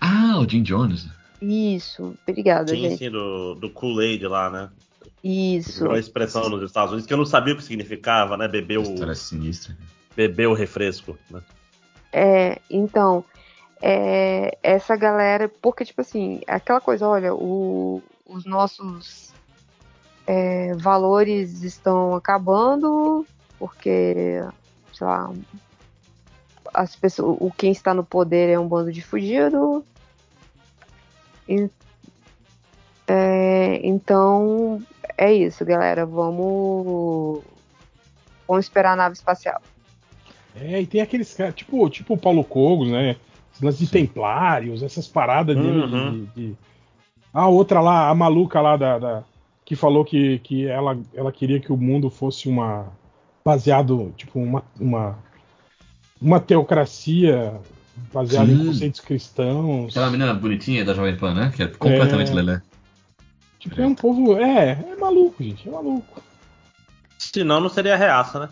Ah, 0.00 0.38
o 0.38 0.48
Jim 0.48 0.62
Jones. 0.62 1.06
Isso, 1.40 2.14
obrigada, 2.26 2.68
Sim, 2.74 2.82
gente. 2.82 2.98
sim, 2.98 3.10
do, 3.10 3.54
do 3.54 3.70
Kool-Aid 3.70 4.26
lá, 4.26 4.50
né? 4.50 4.70
Isso. 5.22 5.84
Uma 5.84 5.98
expressão 5.98 6.48
nos 6.48 6.62
Estados 6.62 6.90
Unidos 6.92 7.06
que 7.06 7.12
eu 7.12 7.18
não 7.18 7.26
sabia 7.26 7.54
o 7.54 7.56
que 7.56 7.62
significava, 7.64 8.36
né? 8.36 8.46
Beber 8.48 8.78
o, 8.78 8.82
História 8.82 9.14
sinistra. 9.14 9.76
beber 10.16 10.46
o 10.48 10.54
refresco. 10.54 11.18
Né? 11.30 11.40
É, 12.12 12.60
então, 12.70 13.24
é, 13.80 14.56
essa 14.62 14.96
galera, 14.96 15.48
porque, 15.60 15.84
tipo 15.84 16.00
assim, 16.00 16.40
aquela 16.46 16.80
coisa, 16.80 17.06
olha, 17.06 17.34
o- 17.34 18.02
os 18.26 18.44
nossos 18.44 19.32
é, 20.26 20.74
valores 20.74 21.62
estão 21.62 22.14
acabando, 22.14 23.24
porque, 23.58 24.42
sei 24.92 25.06
lá, 25.06 25.32
as 26.72 26.94
pessoas, 26.96 27.36
o 27.40 27.50
quem 27.50 27.72
está 27.72 27.92
no 27.94 28.04
poder 28.04 28.48
é 28.48 28.58
um 28.58 28.68
bando 28.68 28.92
de 28.92 29.02
fugido. 29.02 29.84
E- 31.48 31.68
é, 33.06 33.80
então, 33.86 34.82
é 35.16 35.32
isso, 35.32 35.64
galera, 35.64 36.04
vamos, 36.04 37.42
vamos 38.46 38.64
esperar 38.66 38.92
a 38.92 38.96
nave 38.96 39.14
espacial. 39.14 39.60
É, 40.54 40.80
e 40.82 40.86
tem 40.86 41.00
aqueles 41.00 41.32
caras, 41.34 41.54
tipo, 41.54 41.88
tipo 41.88 42.14
o 42.14 42.18
Paulo 42.18 42.44
Cogos, 42.44 42.88
né? 42.90 43.16
Lance 43.62 43.84
de 43.84 43.90
templários, 43.90 44.82
essas 44.82 45.08
paradas 45.08 45.56
dele 45.56 45.80
Uhum. 45.80 46.10
de, 46.34 46.48
de- 46.50 46.56
A 47.32 47.48
outra 47.48 47.80
lá, 47.80 48.08
a 48.08 48.14
maluca 48.14 48.60
lá 48.60 48.76
da. 48.76 48.98
da- 48.98 49.24
que 49.64 49.76
falou 49.76 50.02
que, 50.04 50.38
que 50.38 50.66
ela, 50.66 50.98
ela 51.14 51.30
queria 51.30 51.60
que 51.60 51.70
o 51.72 51.76
mundo 51.76 52.08
fosse 52.10 52.48
uma. 52.48 52.86
baseado, 53.44 54.12
tipo, 54.16 54.38
uma. 54.38 54.62
uma, 54.80 55.18
uma 56.20 56.40
teocracia 56.40 57.54
baseada 58.12 58.50
em 58.50 58.58
Sim. 58.58 58.66
conceitos 58.66 59.00
cristãos. 59.00 59.90
Aquela 59.90 60.10
menina 60.10 60.34
bonitinha 60.34 60.84
da 60.84 60.94
Jovem 60.94 61.16
Pan, 61.16 61.34
né? 61.34 61.52
Que 61.54 61.62
é 61.62 61.66
completamente 61.66 62.30
É. 62.30 62.34
lelé. 62.34 62.62
Tipo, 63.58 63.80
é 63.80 63.86
um 63.86 63.94
povo. 63.94 64.36
É, 64.38 64.70
é 64.92 64.96
maluco, 65.00 65.42
gente, 65.42 65.68
é 65.68 65.72
maluco. 65.72 66.22
Senão 67.18 67.60
não 67.60 67.68
seria 67.68 67.96
reaça, 67.96 68.38
né? 68.40 68.48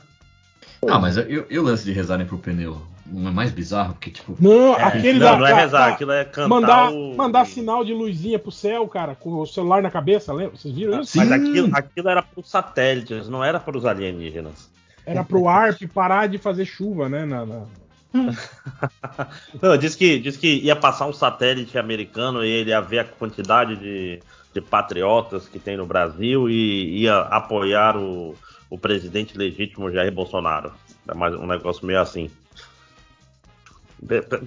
Ah, 0.88 0.98
mas 0.98 1.16
eu, 1.16 1.46
eu 1.48 1.62
lance 1.62 1.84
de 1.84 1.92
rezarem 1.92 2.26
pro 2.26 2.38
pneu 2.38 2.80
não 3.08 3.28
é 3.28 3.32
mais 3.32 3.52
bizarro, 3.52 3.92
porque, 3.94 4.10
tipo. 4.10 4.36
Não, 4.40 4.74
É, 4.74 4.82
aquele 4.82 5.20
não, 5.20 5.26
da, 5.30 5.36
não 5.38 5.46
é 5.46 5.50
da- 5.50 5.56
rezar, 5.60 5.78
da- 5.86 5.94
aquilo 5.94 6.10
é 6.10 6.24
cantar 6.24 6.48
mandar, 6.48 6.90
o- 6.90 7.16
mandar 7.16 7.46
sinal 7.46 7.84
de 7.84 7.94
luzinha 7.94 8.36
pro 8.36 8.50
céu, 8.50 8.86
cara, 8.88 9.14
com 9.14 9.32
o 9.38 9.46
celular 9.46 9.80
na 9.80 9.90
cabeça, 9.92 10.32
lembra? 10.32 10.56
Vocês 10.56 10.74
viram 10.74 11.00
isso? 11.00 11.16
Mas 11.16 11.30
aquilo, 11.30 11.70
aquilo 11.72 12.08
era 12.08 12.20
para 12.20 12.40
os 12.40 12.50
satélites, 12.50 13.28
não 13.28 13.44
era 13.44 13.60
para 13.60 13.78
os 13.78 13.84
alienígenas. 13.86 14.68
Era 15.06 15.22
pro 15.24 15.46
ARP 15.48 15.82
parar 15.94 16.26
de 16.26 16.36
fazer 16.36 16.64
chuva, 16.64 17.08
né? 17.08 17.24
na- 17.24 17.46
na- 17.46 17.66
Não, 19.62 19.76
diz 19.76 19.94
que, 19.94 20.18
diz 20.18 20.36
que 20.36 20.54
ia 20.60 20.74
passar 20.74 21.06
um 21.06 21.12
satélite 21.12 21.78
americano 21.78 22.42
e 22.44 22.48
ele 22.48 22.70
ia 22.70 22.80
ver 22.80 23.00
a 23.00 23.04
quantidade 23.04 23.76
de, 23.76 24.20
de 24.54 24.60
patriotas 24.60 25.48
que 25.48 25.58
tem 25.58 25.76
no 25.76 25.86
Brasil 25.86 26.48
e 26.48 27.02
ia 27.02 27.18
apoiar 27.18 27.96
o, 27.96 28.34
o 28.70 28.78
presidente 28.78 29.36
legítimo 29.36 29.90
Jair 29.92 30.12
Bolsonaro. 30.12 30.72
É 31.06 31.14
mais 31.14 31.34
um 31.34 31.46
negócio 31.46 31.86
meio 31.86 32.00
assim. 32.00 32.30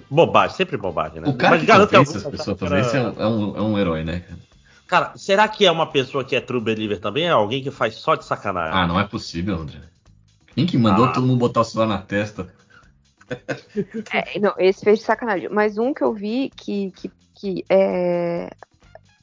Bobagem, 0.08 0.56
sempre 0.56 0.76
bobagem, 0.76 1.20
né? 1.20 1.28
O 1.28 1.34
cara 1.34 1.50
Mas 1.52 1.60
que 1.60 1.66
garanto 1.66 1.88
que 1.90 1.96
convence 1.96 2.16
as 2.18 2.24
algum- 2.24 2.36
pessoas 2.36 2.56
a 2.62 2.66
fazer 2.68 2.80
isso 2.80 2.96
é 2.96 3.00
um, 3.00 3.22
é 3.22 3.26
um- 3.26 3.56
é 3.56 3.60
um 3.62 3.78
herói, 3.78 4.04
né? 4.04 4.20
cara? 4.20 4.40
Cara, 4.86 5.12
será 5.16 5.46
que 5.48 5.64
é 5.66 5.70
uma 5.70 5.86
pessoa 5.86 6.24
que 6.24 6.34
é 6.34 6.40
true 6.40 6.60
believer 6.60 6.98
também? 6.98 7.24
É 7.26 7.30
alguém 7.30 7.62
que 7.62 7.70
faz 7.70 7.94
só 7.94 8.14
de 8.16 8.24
sacanagem? 8.24 8.76
Ah, 8.78 8.86
não 8.86 8.98
é 8.98 9.04
possível, 9.04 9.56
André. 9.56 9.78
Quem 10.54 10.66
que 10.66 10.76
mandou 10.78 11.06
Ah. 11.06 11.12
todo 11.12 11.26
mundo 11.26 11.38
botar 11.38 11.60
o 11.60 11.64
celular 11.64 11.88
na 11.88 12.02
testa? 12.02 12.52
É, 14.12 14.38
não, 14.40 14.54
esse 14.58 14.84
fez 14.84 14.98
de 14.98 15.04
sacanagem. 15.04 15.48
Mas 15.48 15.78
um 15.78 15.94
que 15.94 16.02
eu 16.02 16.12
vi 16.12 16.50
que, 16.56 16.90
que, 16.92 17.10
que 17.34 17.64
é 17.68 18.50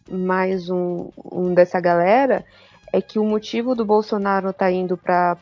mais 0.09 0.69
um, 0.69 1.09
um 1.29 1.53
dessa 1.53 1.79
galera 1.79 2.45
é 2.93 3.01
que 3.01 3.19
o 3.19 3.25
motivo 3.25 3.75
do 3.75 3.83
Bolsonaro 3.83 4.53
tá 4.53 4.71
indo 4.71 4.95
pra 4.97 5.37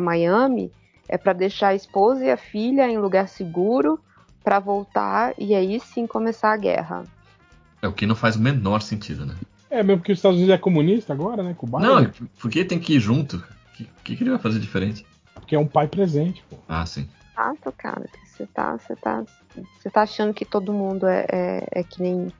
Miami 0.00 0.70
é 1.08 1.18
pra 1.18 1.32
deixar 1.32 1.68
a 1.68 1.74
esposa 1.74 2.24
e 2.24 2.30
a 2.30 2.36
filha 2.36 2.88
em 2.88 2.98
lugar 2.98 3.28
seguro 3.28 3.98
pra 4.42 4.60
voltar 4.60 5.34
e 5.36 5.54
aí 5.54 5.80
sim 5.80 6.06
começar 6.06 6.52
a 6.52 6.56
guerra. 6.56 7.04
É 7.82 7.88
o 7.88 7.92
que 7.92 8.06
não 8.06 8.14
faz 8.14 8.36
o 8.36 8.40
menor 8.40 8.80
sentido, 8.80 9.26
né? 9.26 9.34
É, 9.68 9.82
mesmo 9.82 9.98
porque 9.98 10.12
os 10.12 10.18
Estados 10.18 10.36
Unidos 10.38 10.54
é 10.54 10.58
comunista 10.58 11.12
agora, 11.12 11.42
né? 11.42 11.54
Com 11.58 11.66
o 11.66 11.70
Biden, 11.70 11.86
Não, 11.86 12.10
por 12.38 12.50
que 12.50 12.64
tem 12.64 12.78
que 12.78 12.94
ir 12.94 13.00
junto? 13.00 13.38
O 13.38 13.76
que, 13.76 13.88
que, 14.04 14.16
que 14.16 14.22
ele 14.22 14.30
vai 14.30 14.38
fazer 14.38 14.60
diferente? 14.60 15.04
Porque 15.44 15.54
é 15.54 15.58
um 15.58 15.66
pai 15.66 15.86
presente, 15.86 16.42
pô. 16.48 16.56
Ah, 16.66 16.86
sim. 16.86 17.06
Fato, 17.34 17.70
cara, 17.76 18.08
que 18.10 18.28
você 18.30 18.46
tá, 18.46 18.78
você 18.78 18.96
tá, 18.96 19.22
você 19.78 19.90
tá 19.90 20.02
achando 20.02 20.32
que 20.32 20.46
todo 20.46 20.72
mundo 20.72 21.06
é, 21.06 21.26
é, 21.30 21.68
é 21.70 21.82
que 21.82 22.00
nem 22.00 22.32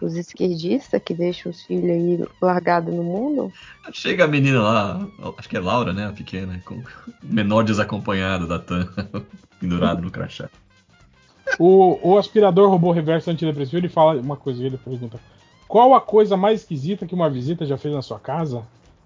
os 0.00 0.14
esquerdistas 0.14 1.02
que 1.04 1.12
deixam 1.12 1.50
os 1.50 1.62
filhos 1.62 1.90
aí 1.90 2.24
largados 2.40 2.94
no 2.94 3.02
mundo? 3.02 3.52
Chega 3.92 4.24
a 4.24 4.28
menina 4.28 4.62
lá, 4.62 5.08
acho 5.36 5.48
que 5.48 5.56
é 5.56 5.60
Laura, 5.60 5.92
né? 5.92 6.06
A 6.06 6.12
pequena, 6.12 6.62
com 6.64 6.80
menor 7.20 7.64
desacompanhado 7.64 8.46
da 8.46 8.60
TAM, 8.60 8.88
pendurado 9.58 10.00
no 10.00 10.10
crachá. 10.10 10.48
O, 11.58 11.98
o 12.10 12.16
aspirador 12.16 12.70
robô 12.70 12.92
reverso 12.92 13.28
antidepressivo, 13.28 13.78
ele 13.78 13.88
fala 13.88 14.20
uma 14.20 14.36
coisa, 14.36 14.64
ele 14.64 14.78
pergunta: 14.78 15.18
Qual 15.66 15.94
a 15.94 16.00
coisa 16.00 16.36
mais 16.36 16.60
esquisita 16.60 17.06
que 17.06 17.14
uma 17.14 17.28
visita 17.28 17.66
já 17.66 17.76
fez 17.76 17.92
na 17.92 18.02
sua 18.02 18.20
casa? 18.20 18.62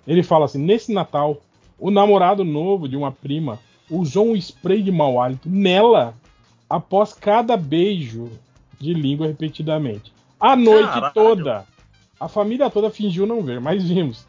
Ele 0.06 0.22
fala 0.22 0.44
assim: 0.44 0.58
Nesse 0.58 0.92
Natal, 0.92 1.40
o 1.78 1.90
namorado 1.90 2.44
novo 2.44 2.88
de 2.88 2.96
uma 2.96 3.12
prima 3.12 3.58
usou 3.90 4.28
um 4.30 4.36
spray 4.36 4.82
de 4.82 4.90
mau 4.90 5.20
hálito 5.20 5.48
nela 5.48 6.14
após 6.68 7.12
cada 7.12 7.56
beijo 7.56 8.30
de 8.80 8.92
língua 8.92 9.26
repetidamente. 9.28 10.12
A 10.40 10.54
noite 10.56 10.88
Caralho. 10.88 11.14
toda. 11.14 11.64
A 12.18 12.28
família 12.28 12.68
toda 12.70 12.90
fingiu 12.90 13.26
não 13.26 13.42
ver, 13.42 13.60
mas 13.60 13.84
vimos. 13.88 14.26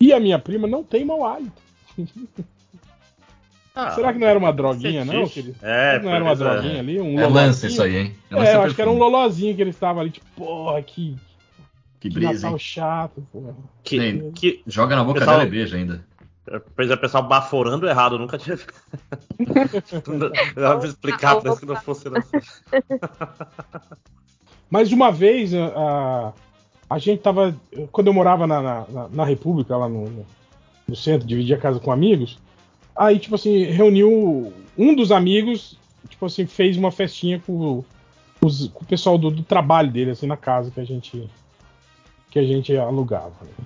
E 0.00 0.12
a 0.12 0.18
minha 0.20 0.38
prima 0.38 0.66
não 0.66 0.82
tem 0.82 1.04
mau 1.04 1.24
hálito. 1.26 1.60
Ah, 3.74 3.92
Será 3.92 4.12
que 4.12 4.18
não 4.18 4.26
era 4.26 4.38
uma 4.38 4.52
droguinha, 4.52 5.04
não? 5.04 5.26
fetiche. 5.26 5.32
Que 5.34 5.40
ele- 5.40 5.56
É, 5.62 5.98
não 6.02 6.10
era 6.10 6.24
uma 6.24 6.32
é. 6.32 6.36
droguinha 6.36 6.80
ali? 6.80 7.00
Um 7.00 7.18
É 7.20 7.26
lance 7.26 7.66
isso 7.68 7.82
aí, 7.82 7.96
hein? 7.96 8.14
É 8.30 8.34
É, 8.38 8.54
eu 8.56 8.62
acho 8.62 8.74
que 8.74 8.82
era 8.82 8.90
um 8.90 8.98
lolozinho 8.98 9.54
que 9.54 9.62
ele 9.62 9.70
estava 9.70 10.00
ali, 10.00 10.10
tipo, 10.10 10.26
porra, 10.36 10.82
que, 10.82 11.16
Que 12.00 12.08
que 12.08 12.14
brisa, 12.14 12.32
Natal 12.32 12.52
hein? 12.52 12.58
chato, 12.58 13.26
porra. 13.32 13.54
Que, 13.84 14.30
que 14.34 14.62
Joga 14.66 14.96
na 14.96 15.04
boca 15.04 15.20
Pessoal- 15.20 15.38
dela 15.38 15.48
e 15.48 15.50
beija 15.50 15.76
ainda. 15.76 16.04
Pois 16.74 16.90
é, 16.90 16.94
o 16.94 16.98
pessoal 16.98 17.22
baforando 17.22 17.88
errado, 17.88 18.16
eu 18.16 18.18
nunca 18.18 18.36
tinha. 18.36 18.58
Eu 20.56 20.78
vou 20.78 20.84
explicar, 20.84 21.40
parece 21.40 21.60
que 21.60 21.66
não 21.66 21.76
fosse. 21.76 22.08
assim. 22.08 22.38
Mas 24.68 24.90
uma 24.92 25.12
vez, 25.12 25.52
a, 25.54 26.32
a, 26.88 26.98
gente 26.98 27.20
tava. 27.22 27.54
Quando 27.92 28.08
eu 28.08 28.12
morava 28.12 28.46
na, 28.46 28.60
na, 28.60 29.08
na- 29.12 29.24
República, 29.24 29.76
lá 29.76 29.88
no, 29.88 30.10
no- 30.10 30.26
no 30.88 30.96
centro, 30.96 31.26
dividia 31.26 31.56
a 31.56 31.60
casa 31.60 31.78
com 31.78 31.92
amigos. 31.92 32.38
Aí, 32.96 33.18
tipo 33.18 33.34
assim, 33.36 33.64
reuniu. 33.64 34.52
Um 34.76 34.94
dos 34.94 35.12
amigos, 35.12 35.76
tipo 36.08 36.26
assim, 36.26 36.46
fez 36.46 36.76
uma 36.76 36.90
festinha 36.90 37.40
com, 37.46 37.84
os- 38.40 38.68
com 38.68 38.82
o 38.84 38.86
pessoal 38.86 39.16
do, 39.16 39.30
do 39.30 39.42
trabalho 39.42 39.90
dele, 39.90 40.10
assim, 40.12 40.26
na 40.26 40.36
casa 40.36 40.70
que 40.70 40.80
a 40.80 40.84
gente. 40.84 41.28
Que 42.30 42.38
a 42.38 42.44
gente 42.44 42.76
alugava. 42.76 43.32
né? 43.42 43.64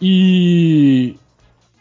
E. 0.00 1.16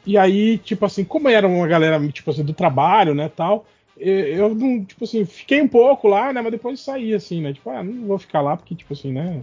E 0.08 0.18
aí, 0.18 0.58
tipo 0.58 0.86
assim, 0.86 1.04
como 1.04 1.28
era 1.28 1.46
uma 1.46 1.68
galera, 1.68 2.00
tipo 2.08 2.32
assim, 2.32 2.42
do 2.42 2.54
trabalho, 2.54 3.14
né, 3.14 3.30
tal, 3.36 3.66
eu, 3.98 4.56
não, 4.56 4.82
tipo 4.86 5.04
assim, 5.04 5.26
fiquei 5.26 5.62
um 5.62 5.68
pouco 5.68 6.08
lá, 6.08 6.32
né, 6.32 6.42
mas 6.42 6.52
depois 6.52 6.80
saí, 6.80 7.14
assim, 7.14 7.42
né, 7.42 7.52
tipo, 7.52 7.70
ah, 7.70 7.84
não 7.84 8.08
vou 8.08 8.18
ficar 8.18 8.40
lá 8.40 8.56
porque, 8.56 8.74
tipo 8.74 8.94
assim, 8.94 9.12
né, 9.12 9.42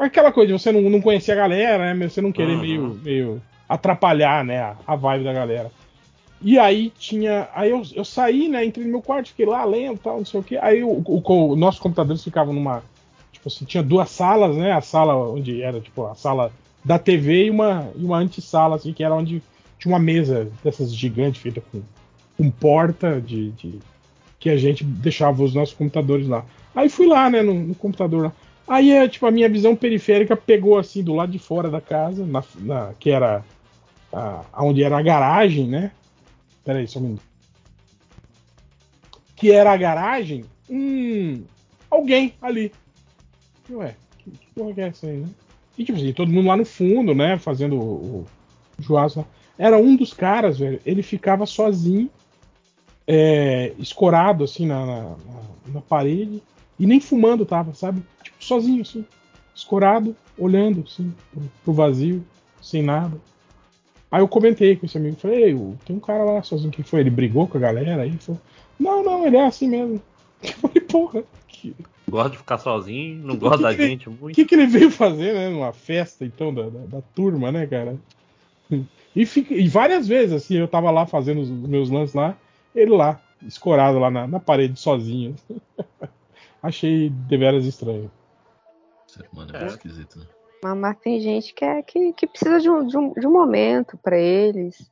aquela 0.00 0.32
coisa 0.32 0.48
de 0.52 0.60
você 0.60 0.72
não, 0.72 0.82
não 0.90 1.00
conhecer 1.00 1.30
a 1.30 1.36
galera, 1.36 1.94
né, 1.94 2.08
você 2.08 2.20
não 2.20 2.32
querer 2.32 2.54
Uhum. 2.56 2.60
meio, 2.60 3.00
meio 3.00 3.42
atrapalhar, 3.68 4.44
né, 4.44 4.58
a, 4.60 4.76
a 4.84 4.96
vibe 4.96 5.22
da 5.22 5.32
galera. 5.32 5.70
E 6.40 6.58
aí 6.58 6.90
tinha, 6.98 7.48
aí 7.54 7.70
eu, 7.70 7.80
eu 7.94 8.04
saí, 8.04 8.48
né, 8.48 8.64
entrei 8.64 8.84
no 8.84 8.90
meu 8.90 9.02
quarto, 9.02 9.28
fiquei 9.28 9.46
lá 9.46 9.64
lendo, 9.64 9.98
tal, 9.98 10.18
não 10.18 10.24
sei 10.24 10.40
o 10.40 10.42
que, 10.42 10.58
aí 10.58 10.82
o, 10.82 11.00
o, 11.06 11.22
o 11.24 11.54
nossos 11.54 11.80
computadores 11.80 12.24
ficavam 12.24 12.52
numa, 12.52 12.82
tipo 13.30 13.46
assim, 13.46 13.64
tinha 13.64 13.84
duas 13.84 14.10
salas, 14.10 14.56
né, 14.56 14.72
a 14.72 14.80
sala 14.80 15.14
onde 15.14 15.62
era, 15.62 15.80
tipo, 15.80 16.06
a 16.06 16.16
sala 16.16 16.50
da 16.84 16.98
TV 16.98 17.46
e 17.46 17.50
uma, 17.50 17.90
e 17.96 18.04
uma 18.04 18.18
antessala, 18.18 18.76
assim, 18.76 18.92
que 18.92 19.04
era 19.04 19.14
onde 19.14 19.42
tinha 19.78 19.92
uma 19.92 19.98
mesa 20.00 20.50
dessas 20.64 20.94
gigantes 20.94 21.40
feita 21.42 21.60
com, 21.72 21.82
com 22.36 22.50
porta 22.50 23.20
de, 23.20 23.50
de- 23.52 23.78
que 24.38 24.50
a 24.50 24.56
gente 24.56 24.82
deixava 24.84 25.42
os 25.42 25.54
nossos 25.54 25.74
computadores 25.74 26.26
lá. 26.26 26.44
Aí 26.74 26.88
fui 26.88 27.06
lá, 27.06 27.30
né, 27.30 27.42
no, 27.42 27.54
no 27.54 27.74
computador 27.74 28.24
lá. 28.24 28.32
Aí, 28.66 28.90
é, 28.92 29.08
tipo, 29.08 29.26
a 29.26 29.30
minha 29.30 29.48
visão 29.48 29.74
periférica 29.76 30.36
pegou, 30.36 30.78
assim, 30.78 31.02
do 31.02 31.14
lado 31.14 31.30
de 31.32 31.38
fora 31.38 31.68
da 31.70 31.80
casa, 31.80 32.24
na, 32.26 32.42
na- 32.60 32.92
que 32.98 33.10
era 33.10 33.44
a, 34.12 34.44
onde 34.58 34.82
era 34.82 34.98
a 34.98 35.02
garagem, 35.02 35.66
né? 35.66 35.90
Peraí, 36.64 36.86
só 36.86 36.98
um 36.98 37.02
minuto. 37.02 37.22
Que 39.36 39.50
era 39.50 39.72
a 39.72 39.76
garagem, 39.76 40.44
hum, 40.70 41.42
alguém 41.90 42.34
ali. 42.40 42.72
Ué, 43.70 43.94
que, 44.18 44.30
que 44.30 44.46
porra 44.54 44.72
que 44.74 44.80
é 44.80 44.86
essa 44.88 45.06
aí, 45.06 45.16
né? 45.18 45.28
E 45.76 45.84
tipo 45.84 45.98
assim, 45.98 46.12
todo 46.12 46.30
mundo 46.30 46.48
lá 46.48 46.56
no 46.56 46.64
fundo, 46.64 47.14
né? 47.14 47.38
Fazendo 47.38 47.76
o, 47.76 48.26
lá. 48.88 49.24
Era 49.58 49.78
um 49.78 49.96
dos 49.96 50.12
caras, 50.12 50.58
velho. 50.58 50.80
Ele 50.84 51.02
ficava 51.02 51.46
sozinho, 51.46 52.10
é, 53.06 53.72
escorado 53.78 54.44
assim 54.44 54.66
na, 54.66 54.84
na, 54.86 55.16
na- 55.74 55.80
parede. 55.80 56.42
E 56.78 56.86
nem 56.86 57.00
fumando 57.00 57.46
tava, 57.46 57.74
sabe? 57.74 58.02
Tipo, 58.22 58.44
sozinho, 58.44 58.82
assim, 58.82 59.04
escorado, 59.54 60.16
olhando, 60.38 60.84
assim, 60.86 61.12
pro, 61.30 61.42
pro 61.64 61.72
vazio, 61.72 62.24
sem 62.60 62.82
nada. 62.82 63.20
Aí 64.10 64.20
eu 64.20 64.28
comentei 64.28 64.76
com 64.76 64.84
esse 64.84 64.98
amigo, 64.98 65.16
falei, 65.16 65.44
Ei, 65.44 65.74
tem 65.86 65.96
um 65.96 66.00
cara 66.00 66.24
lá 66.24 66.42
sozinho, 66.42 66.70
que 66.70 66.82
foi? 66.82 67.00
Ele 67.00 67.10
brigou 67.10 67.46
com 67.46 67.56
a 67.56 67.60
galera? 67.60 68.02
Aí 68.02 68.12
falou, 68.18 68.40
não, 68.78 69.02
não, 69.02 69.26
ele 69.26 69.36
é 69.36 69.46
assim 69.46 69.68
mesmo. 69.68 70.02
Eu 70.42 70.52
falei, 70.54 70.80
porra, 70.80 71.24
que, 71.46 71.74
Gosta 72.12 72.28
de 72.30 72.36
ficar 72.36 72.58
sozinho, 72.58 73.26
não 73.26 73.36
gosta 73.38 73.56
que 73.56 73.62
da 73.62 73.74
que 73.74 73.80
ele- 73.80 73.88
gente 73.90 74.08
o 74.10 74.12
muito. 74.12 74.34
que, 74.34 74.44
que 74.44 74.54
ele 74.54 74.66
veio 74.66 74.90
fazer, 74.90 75.32
né? 75.32 75.48
Numa 75.48 75.72
festa, 75.72 76.26
então, 76.26 76.52
da, 76.52 76.68
da, 76.68 76.80
da 76.80 77.00
turma, 77.00 77.50
né, 77.50 77.66
cara? 77.66 77.96
E, 79.16 79.26
fica- 79.26 79.52
e 79.54 79.66
várias 79.68 80.06
vezes, 80.08 80.32
assim, 80.34 80.56
eu 80.56 80.66
tava 80.68 80.90
lá 80.90 81.04
fazendo 81.06 81.40
os 81.42 81.50
meus 81.50 81.90
lances 81.90 82.14
lá, 82.14 82.34
ele 82.74 82.90
lá, 82.92 83.20
escorado 83.46 83.98
lá 83.98 84.10
na, 84.10 84.26
na 84.26 84.40
parede, 84.40 84.78
sozinho. 84.80 85.34
Achei 86.62 87.10
deveras 87.10 87.66
estranho. 87.66 88.10
Ser 89.06 89.26
humano 89.32 89.50
é 89.54 89.58
muito 89.58 89.70
esquisito, 89.72 90.18
né? 90.18 90.26
Mas, 90.64 90.78
mas 90.78 90.98
tem 90.98 91.20
gente 91.20 91.52
que, 91.52 91.62
é, 91.64 91.82
que, 91.82 92.12
que 92.14 92.26
precisa 92.26 92.58
de 92.60 92.70
um, 92.70 92.86
de, 92.86 92.96
um, 92.96 93.12
de 93.12 93.26
um 93.26 93.32
momento 93.32 93.98
pra 93.98 94.18
eles. 94.18 94.90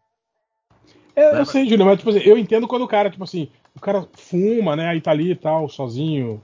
É, 1.16 1.38
eu 1.40 1.44
sei, 1.46 1.66
Júlio, 1.68 1.86
mas 1.86 1.98
tipo 1.98 2.10
assim, 2.10 2.20
eu 2.20 2.36
entendo 2.36 2.68
quando 2.68 2.82
o 2.82 2.88
cara, 2.88 3.10
tipo 3.10 3.24
assim, 3.24 3.48
o 3.74 3.80
cara 3.80 4.06
fuma, 4.14 4.76
né? 4.76 4.88
Aí 4.88 5.00
tá 5.00 5.10
ali 5.12 5.30
e 5.32 5.36
tal, 5.36 5.66
sozinho, 5.68 6.40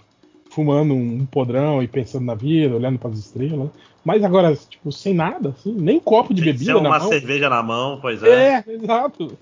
fumando 0.56 0.94
um 0.94 1.26
podrão 1.26 1.82
e 1.82 1.86
pensando 1.86 2.24
na 2.24 2.34
vida, 2.34 2.74
olhando 2.74 2.98
pras 2.98 3.18
estrelas. 3.18 3.68
Mas 4.02 4.24
agora, 4.24 4.56
tipo, 4.56 4.90
sem 4.90 5.12
nada, 5.12 5.50
assim, 5.50 5.72
nem 5.74 6.00
copo 6.00 6.32
de 6.32 6.40
é 6.40 6.44
bebida 6.46 6.72
na 6.74 6.78
uma 6.88 6.98
mão. 6.98 7.08
cerveja 7.10 7.48
na 7.50 7.62
mão, 7.62 7.98
pois 8.00 8.22
é. 8.22 8.64
É, 8.66 8.72
exato. 8.72 9.36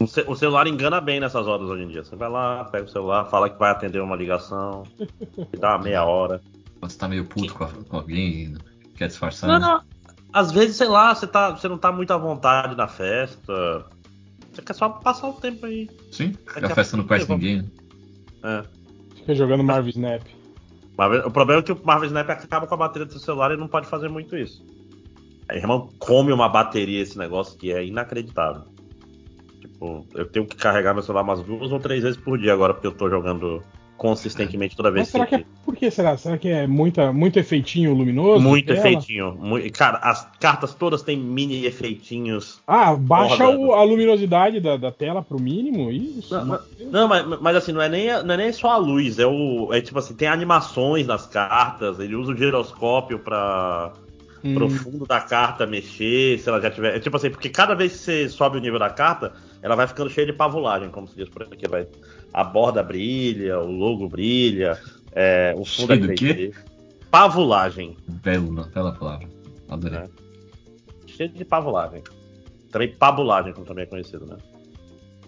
O 0.00 0.06
ce- 0.06 0.24
O 0.26 0.34
celular 0.34 0.66
engana 0.66 1.00
bem 1.00 1.20
nessas 1.20 1.46
horas 1.46 1.68
hoje 1.68 1.84
em 1.84 1.88
dia. 1.88 2.02
Você 2.02 2.16
vai 2.16 2.28
lá, 2.28 2.64
pega 2.64 2.84
o 2.86 2.88
celular, 2.88 3.26
fala 3.26 3.48
que 3.48 3.58
vai 3.58 3.70
atender 3.70 4.00
uma 4.00 4.16
ligação, 4.16 4.82
e 5.52 5.56
dá 5.56 5.76
uma 5.76 5.84
meia 5.84 6.04
hora. 6.04 6.40
Quando 6.80 6.90
você 6.90 6.98
tá 6.98 7.06
meio 7.08 7.24
puto 7.24 7.54
com, 7.54 7.64
a- 7.64 7.70
com 7.88 7.96
alguém, 7.96 8.54
quer 8.96 9.06
disfarçar. 9.08 9.48
Não, 9.48 9.58
né? 9.60 9.66
não. 9.66 9.80
Às 10.32 10.50
vezes, 10.50 10.76
sei 10.76 10.88
lá, 10.88 11.14
você, 11.14 11.26
tá, 11.26 11.50
você 11.50 11.68
não 11.68 11.78
tá 11.78 11.92
muito 11.92 12.12
à 12.12 12.16
vontade 12.16 12.76
na 12.76 12.88
festa. 12.88 13.84
Você 14.52 14.62
quer 14.62 14.72
só 14.74 14.88
passar 14.88 15.28
o 15.28 15.32
tempo 15.34 15.66
aí. 15.66 15.88
Sim, 16.10 16.34
Daqui 16.54 16.66
a 16.66 16.74
festa 16.74 16.96
não 16.96 17.04
conhece 17.04 17.30
ninguém. 17.30 17.70
É. 18.42 18.62
Jogando 19.34 19.62
Marvel 19.64 19.90
Snap. 19.90 20.22
O 21.24 21.30
problema 21.30 21.60
é 21.60 21.62
que 21.62 21.72
o 21.72 21.80
Marvel 21.84 22.06
Snap 22.06 22.28
acaba 22.30 22.66
com 22.66 22.74
a 22.74 22.78
bateria 22.78 23.06
do 23.06 23.12
seu 23.12 23.20
celular 23.20 23.52
e 23.52 23.56
não 23.56 23.68
pode 23.68 23.86
fazer 23.86 24.08
muito 24.08 24.36
isso. 24.36 24.64
Aí, 25.48 25.58
irmão, 25.58 25.88
come 25.98 26.32
uma 26.32 26.48
bateria 26.48 27.00
esse 27.00 27.16
negócio 27.16 27.58
que 27.58 27.72
é 27.72 27.84
inacreditável. 27.84 28.64
Tipo, 29.60 30.06
eu 30.14 30.26
tenho 30.26 30.46
que 30.46 30.56
carregar 30.56 30.92
meu 30.92 31.02
celular 31.02 31.22
umas 31.22 31.42
duas 31.42 31.70
ou 31.70 31.78
três 31.78 32.02
vezes 32.02 32.20
por 32.20 32.38
dia 32.38 32.52
agora, 32.52 32.74
porque 32.74 32.86
eu 32.86 32.92
tô 32.92 33.08
jogando 33.08 33.62
consistentemente 33.98 34.74
toda 34.74 34.90
vez 34.90 35.02
Mas 35.06 35.08
será 35.10 35.26
que 35.26 35.34
é. 35.34 35.38
que. 35.40 35.46
Por 35.64 35.76
que 35.76 35.90
será? 35.90 36.16
Será 36.16 36.38
que 36.38 36.48
é 36.48 36.66
muita, 36.66 37.12
muito 37.12 37.38
efeitinho 37.38 37.92
luminoso? 37.92 38.40
Muito 38.42 38.72
efeitinho. 38.72 39.36
Mui- 39.38 39.68
Cara, 39.70 39.98
as 39.98 40.26
cartas 40.40 40.72
todas 40.72 41.02
têm 41.02 41.18
mini 41.18 41.66
efeitinhos. 41.66 42.60
Ah, 42.66 42.94
baixa 42.94 43.46
o- 43.48 43.72
a 43.74 43.82
luminosidade 43.82 44.60
da, 44.60 44.76
da 44.76 44.90
tela 44.90 45.20
pro 45.22 45.38
mínimo? 45.40 45.90
Isso. 45.90 46.32
Não, 46.34 46.46
mas, 46.46 46.60
não, 46.90 47.08
mas, 47.08 47.40
mas 47.40 47.56
assim, 47.56 47.72
não 47.72 47.82
é, 47.82 47.88
nem, 47.88 48.06
não 48.24 48.34
é 48.34 48.36
nem 48.38 48.52
só 48.52 48.70
a 48.70 48.76
luz, 48.78 49.18
é 49.18 49.26
o. 49.26 49.68
É 49.72 49.80
tipo 49.80 49.98
assim, 49.98 50.14
tem 50.14 50.28
animações 50.28 51.06
nas 51.06 51.26
cartas, 51.26 51.98
ele 52.00 52.14
usa 52.14 52.32
o 52.32 52.36
giroscópio 52.36 53.18
pra. 53.18 53.92
Hum. 54.44 54.54
Pro 54.54 54.70
fundo 54.70 55.06
da 55.06 55.20
carta 55.20 55.66
mexer, 55.66 56.38
se 56.38 56.48
ela 56.48 56.60
já 56.60 56.70
tiver. 56.70 56.96
É 56.96 57.00
tipo 57.00 57.16
assim, 57.16 57.30
porque 57.30 57.48
cada 57.48 57.74
vez 57.74 57.92
que 57.92 57.98
você 57.98 58.28
sobe 58.28 58.58
o 58.58 58.60
nível 58.60 58.78
da 58.78 58.90
carta, 58.90 59.32
ela 59.62 59.74
vai 59.74 59.86
ficando 59.86 60.10
cheia 60.10 60.26
de 60.26 60.32
pavulagem, 60.32 60.90
como 60.90 61.08
se 61.08 61.16
diz 61.16 61.28
por 61.28 61.42
aqui. 61.42 61.66
Vai, 61.68 61.86
a 62.32 62.44
borda 62.44 62.82
brilha, 62.82 63.58
o 63.58 63.70
logo 63.70 64.08
brilha, 64.08 64.78
é, 65.12 65.54
o 65.56 65.64
fundo 65.64 65.94
Cheio 65.94 66.00
do 66.00 66.12
é 66.12 66.14
quê? 66.14 66.52
3D. 66.52 66.54
Pavulagem. 67.10 67.96
Belo, 68.06 68.52
bela 68.66 68.92
palavra. 68.92 69.28
Adorei. 69.68 69.98
É. 69.98 70.08
Cheio 71.06 71.30
de 71.30 71.44
pavulagem. 71.44 72.02
Também 72.70 72.94
pabulagem, 72.94 73.52
como 73.52 73.66
também 73.66 73.84
é 73.84 73.86
conhecido, 73.86 74.26
né? 74.26 74.36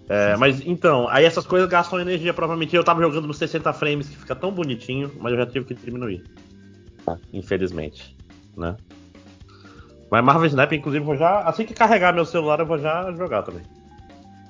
É, 0.08 0.36
mas 0.36 0.60
então, 0.66 1.08
aí 1.08 1.24
essas 1.24 1.46
coisas 1.46 1.68
gastam 1.68 2.00
energia, 2.00 2.34
provavelmente. 2.34 2.74
Eu 2.74 2.82
tava 2.84 3.00
jogando 3.00 3.28
nos 3.28 3.38
60 3.38 3.72
frames, 3.72 4.08
que 4.08 4.16
fica 4.16 4.34
tão 4.34 4.50
bonitinho, 4.50 5.10
mas 5.20 5.32
eu 5.32 5.38
já 5.38 5.46
tive 5.46 5.64
que 5.64 5.74
diminuir. 5.74 6.24
Infelizmente, 7.32 8.16
né? 8.56 8.76
Mas 10.10 10.24
Marvel 10.24 10.46
Snap, 10.46 10.72
inclusive, 10.72 11.04
vou 11.04 11.16
já. 11.16 11.40
Assim 11.42 11.64
que 11.64 11.74
carregar 11.74 12.12
meu 12.12 12.24
celular, 12.24 12.58
eu 12.60 12.66
vou 12.66 12.78
já 12.78 13.12
jogar 13.12 13.42
também. 13.42 13.62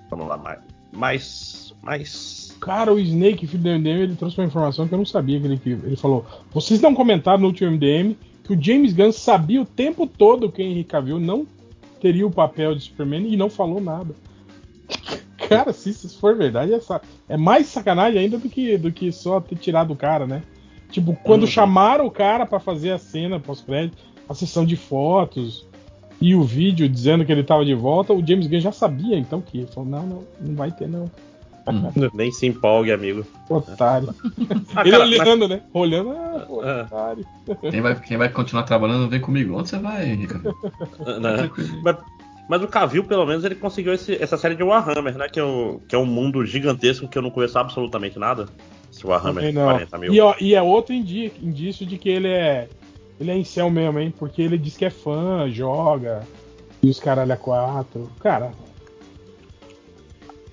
Vamos 0.08 0.26
lá, 0.26 0.36
mais. 0.36 0.58
Mais. 0.92 1.74
Mais. 1.82 2.56
Cara, 2.60 2.92
o 2.92 2.98
Snake, 2.98 3.46
filho 3.46 3.62
do 3.62 3.68
MDM, 3.70 4.00
ele 4.02 4.16
trouxe 4.16 4.38
uma 4.38 4.46
informação 4.46 4.86
que 4.88 4.94
eu 4.94 4.98
não 4.98 5.04
sabia 5.06 5.40
que 5.40 5.46
ele, 5.46 5.60
ele 5.64 5.96
falou. 5.96 6.26
Vocês 6.52 6.80
não 6.80 6.94
comentaram 6.94 7.38
no 7.40 7.46
último 7.48 7.70
MDM 7.70 8.14
que 8.44 8.52
o 8.52 8.62
James 8.62 8.92
Gunn 8.92 9.12
sabia 9.12 9.60
o 9.62 9.64
tempo 9.64 10.06
todo 10.06 10.50
que 10.50 10.62
o 10.62 10.64
Henry 10.64 10.84
Cavill 10.84 11.20
não 11.20 11.46
teria 12.00 12.26
o 12.26 12.30
papel 12.30 12.74
de 12.74 12.82
Superman 12.82 13.26
e 13.32 13.36
não 13.36 13.48
falou 13.48 13.80
nada. 13.80 14.14
Cara, 15.48 15.72
se 15.72 15.90
isso 15.90 16.18
for 16.18 16.36
verdade, 16.36 16.72
é, 16.74 16.80
é 17.28 17.36
mais 17.36 17.66
sacanagem 17.66 18.20
ainda 18.20 18.38
do 18.38 18.48
que, 18.48 18.76
do 18.78 18.92
que 18.92 19.10
só 19.10 19.40
ter 19.40 19.56
tirado 19.56 19.92
o 19.92 19.96
cara, 19.96 20.26
né? 20.26 20.42
Tipo, 20.90 21.16
quando 21.24 21.42
Uhum. 21.42 21.48
chamaram 21.48 22.06
o 22.06 22.10
cara 22.10 22.44
pra 22.46 22.60
fazer 22.60 22.90
a 22.92 22.98
cena 22.98 23.40
pós-crédito, 23.40 23.96
a 24.30 24.34
sessão 24.34 24.64
de 24.64 24.76
fotos 24.76 25.66
e 26.20 26.34
o 26.34 26.42
vídeo 26.42 26.88
dizendo 26.88 27.24
que 27.24 27.32
ele 27.32 27.42
tava 27.42 27.64
de 27.64 27.74
volta, 27.74 28.12
o 28.12 28.24
James 28.26 28.46
Gunn 28.46 28.60
já 28.60 28.70
sabia 28.72 29.18
então 29.18 29.40
que 29.40 29.58
ele 29.58 29.66
falou: 29.66 29.88
não, 29.90 30.06
não, 30.06 30.24
não 30.40 30.54
vai 30.54 30.70
ter 30.70 30.88
não. 30.88 31.10
Nem 32.14 32.32
se 32.32 32.46
empolgue, 32.46 32.90
amigo. 32.90 33.24
Otário. 33.48 34.12
Ah, 34.74 34.80
Ele 34.82 34.90
cara, 34.90 35.04
olhando, 35.04 35.46
né? 35.48 35.60
Olhando, 35.72 36.10
ah, 36.10 36.44
pô, 36.48 36.64
É. 36.64 36.82
otário. 36.82 37.26
Quem 37.70 37.80
vai, 37.80 38.00
quem 38.00 38.16
vai 38.16 38.28
continuar 38.28 38.62
trabalhando, 38.64 39.08
vem 39.08 39.20
comigo. 39.20 39.56
Onde 39.56 39.68
você 39.68 39.78
vai, 39.78 40.04
Ricardo? 40.14 40.52
né? 41.20 41.50
Mas, 41.84 41.96
mas 42.48 42.62
o 42.62 42.66
Cavill, 42.66 43.04
pelo 43.04 43.24
menos, 43.26 43.44
ele 43.44 43.54
conseguiu 43.54 43.92
esse- 43.94 44.20
essa 44.20 44.36
série 44.36 44.56
de 44.56 44.62
Warhammer, 44.64 45.16
né? 45.16 45.28
Que 45.28 45.38
é, 45.38 45.44
o- 45.44 45.80
que 45.86 45.94
é 45.94 45.98
um 45.98 46.06
mundo 46.06 46.44
gigantesco 46.44 47.06
que 47.06 47.16
eu 47.16 47.22
não 47.22 47.30
conheço 47.30 47.56
absolutamente 47.58 48.18
nada. 48.18 48.46
Esse 48.92 49.06
Warhammer 49.06 49.44
de 49.44 49.52
não. 49.52 49.64
40 49.64 49.98
mil. 49.98 50.12
E, 50.12 50.20
ó, 50.20 50.34
e 50.40 50.54
é 50.54 50.62
outro 50.62 50.92
indi- 50.92 51.32
indício 51.40 51.86
de 51.86 51.96
que 51.98 52.08
ele 52.08 52.28
é. 52.28 52.68
Ele 53.20 53.30
é 53.30 53.36
em 53.36 53.44
céu 53.44 53.68
mesmo, 53.70 53.98
hein? 53.98 54.12
Porque 54.18 54.40
ele 54.40 54.56
diz 54.56 54.76
que 54.76 54.84
é 54.86 54.90
fã, 54.90 55.46
joga, 55.50 56.22
e 56.82 56.88
os 56.88 56.98
caralho 56.98 57.32
a 57.32 57.36
quatro. 57.36 58.10
Cara. 58.18 58.50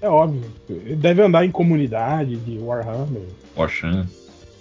É 0.01 0.09
óbvio. 0.09 0.43
Ele 0.69 0.95
deve 0.95 1.21
andar 1.21 1.45
em 1.45 1.51
comunidade 1.51 2.35
de 2.35 2.59
Warhammer. 2.59 3.23
Porsche. 3.55 3.87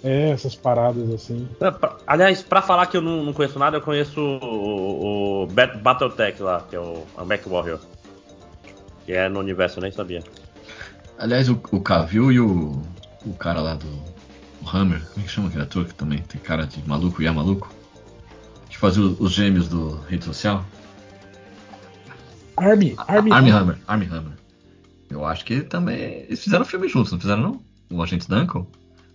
É, 0.03 0.29
essas 0.29 0.55
paradas 0.55 1.11
assim. 1.11 1.47
É, 1.59 1.69
pra- 1.69 1.97
Aliás, 2.07 2.41
pra 2.41 2.61
falar 2.61 2.85
que 2.87 2.95
eu 2.97 3.01
não, 3.01 3.23
não 3.23 3.33
conheço 3.33 3.59
nada, 3.59 3.77
eu 3.77 3.81
conheço 3.81 4.19
o, 4.21 5.43
o 5.43 5.47
Bat- 5.47 5.77
Battletech 5.77 6.41
lá, 6.41 6.65
que 6.69 6.75
é 6.75 6.79
o, 6.79 7.03
a 7.17 7.25
Mac 7.25 7.45
Warrior. 7.45 7.79
Que 9.05 9.11
é 9.13 9.27
no 9.27 9.39
universo, 9.39 9.79
eu 9.79 9.83
nem 9.83 9.91
sabia. 9.91 10.23
Aliás, 11.17 11.49
o, 11.49 11.59
o 11.71 11.81
Cavill 11.81 12.31
e 12.31 12.39
o, 12.39 12.81
o 13.25 13.33
cara 13.33 13.59
lá 13.59 13.73
do 13.75 13.87
o 14.63 14.69
Hammer, 14.75 15.01
como 15.09 15.19
é 15.19 15.27
que 15.27 15.29
chama 15.29 15.47
aquele 15.49 15.63
ator 15.63 15.85
que 15.85 15.93
também 15.93 16.19
tem 16.19 16.39
cara 16.41 16.65
de 16.65 16.87
maluco 16.87 17.21
e 17.21 17.27
é 17.27 17.31
maluco? 17.31 17.69
Que 18.77 18.81
fazia 18.81 19.01
os, 19.01 19.19
os 19.19 19.31
gêmeos 19.31 19.67
do 19.67 19.99
rede 20.01 20.23
social? 20.23 20.63
Army, 22.55 22.93
Army, 22.95 23.31
Army 23.31 23.49
Hammer, 23.49 23.77
Army 23.87 24.05
Hammer. 24.05 24.33
Eu 25.09 25.25
acho 25.25 25.43
que 25.43 25.61
também. 25.61 26.25
Eles 26.27 26.43
fizeram 26.43 26.63
filme 26.63 26.87
juntos, 26.87 27.11
não 27.11 27.19
fizeram 27.19 27.41
não? 27.41 27.61
O 27.89 28.03
Agente 28.03 28.29
Duncan? 28.29 28.67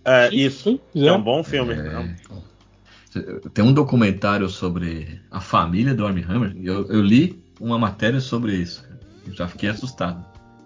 É, 0.03 0.29
isso. 0.35 0.81
é 0.93 1.11
um 1.13 1.21
bom 1.21 1.45
filme. 1.45 1.75
É. 1.75 2.15
Tem 3.53 3.63
um 3.63 3.71
documentário 3.71 4.49
sobre 4.49 5.21
a 5.31 5.39
família 5.39 5.95
do 5.95 6.05
Army 6.05 6.25
Hammer. 6.27 6.57
Eu, 6.61 6.85
eu 6.87 7.01
li 7.01 7.41
uma 7.57 7.79
matéria 7.79 8.19
sobre 8.19 8.53
isso. 8.57 8.85
Eu 9.25 9.33
já 9.33 9.47
fiquei 9.47 9.69
assustado. 9.69 10.25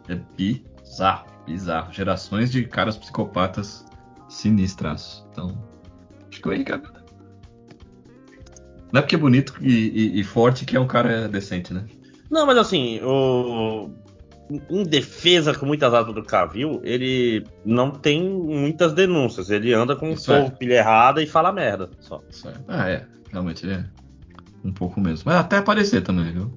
É 0.09 0.15
bizarro, 0.35 1.27
bizarro. 1.45 1.93
Gerações 1.93 2.51
de 2.51 2.63
caras 2.63 2.97
psicopatas 2.97 3.85
sinistras. 4.27 5.23
Então, 5.31 5.55
acho 6.31 6.41
que 6.41 6.47
o 6.47 6.51
Henrique? 6.51 6.96
Não 8.91 8.99
é 8.99 9.01
porque 9.01 9.15
é 9.15 9.19
bonito 9.19 9.53
e, 9.61 9.69
e- 9.71 10.19
e 10.19 10.23
forte 10.23 10.65
que 10.65 10.75
é 10.77 10.79
um 10.79 10.87
cara 10.87 11.27
decente, 11.27 11.73
né? 11.73 11.83
Não, 12.29 12.45
mas 12.45 12.57
assim, 12.57 12.99
o... 13.03 13.89
em 14.69 14.83
defesa 14.83 15.53
com 15.53 15.65
muitas 15.65 15.93
aspas 15.93 16.13
do 16.15 16.23
Cavill, 16.23 16.79
ele 16.83 17.43
não 17.65 17.91
tem 17.91 18.23
muitas 18.29 18.93
denúncias. 18.93 19.49
Ele 19.49 19.73
anda 19.73 19.95
com 19.95 20.09
Isso 20.11 20.31
um 20.31 20.35
é. 20.35 20.41
povo 20.43 20.55
pilha 20.57 20.75
errada 20.75 21.21
e 21.21 21.27
fala 21.27 21.51
merda. 21.51 21.89
Só. 21.99 22.21
Ah, 22.67 22.89
é. 22.89 23.05
Realmente 23.31 23.69
é. 23.69 23.83
Um 24.63 24.71
pouco 24.71 24.99
mesmo. 25.01 25.23
Mas 25.25 25.35
até 25.35 25.57
aparecer 25.57 26.01
também, 26.01 26.31
viu? 26.31 26.51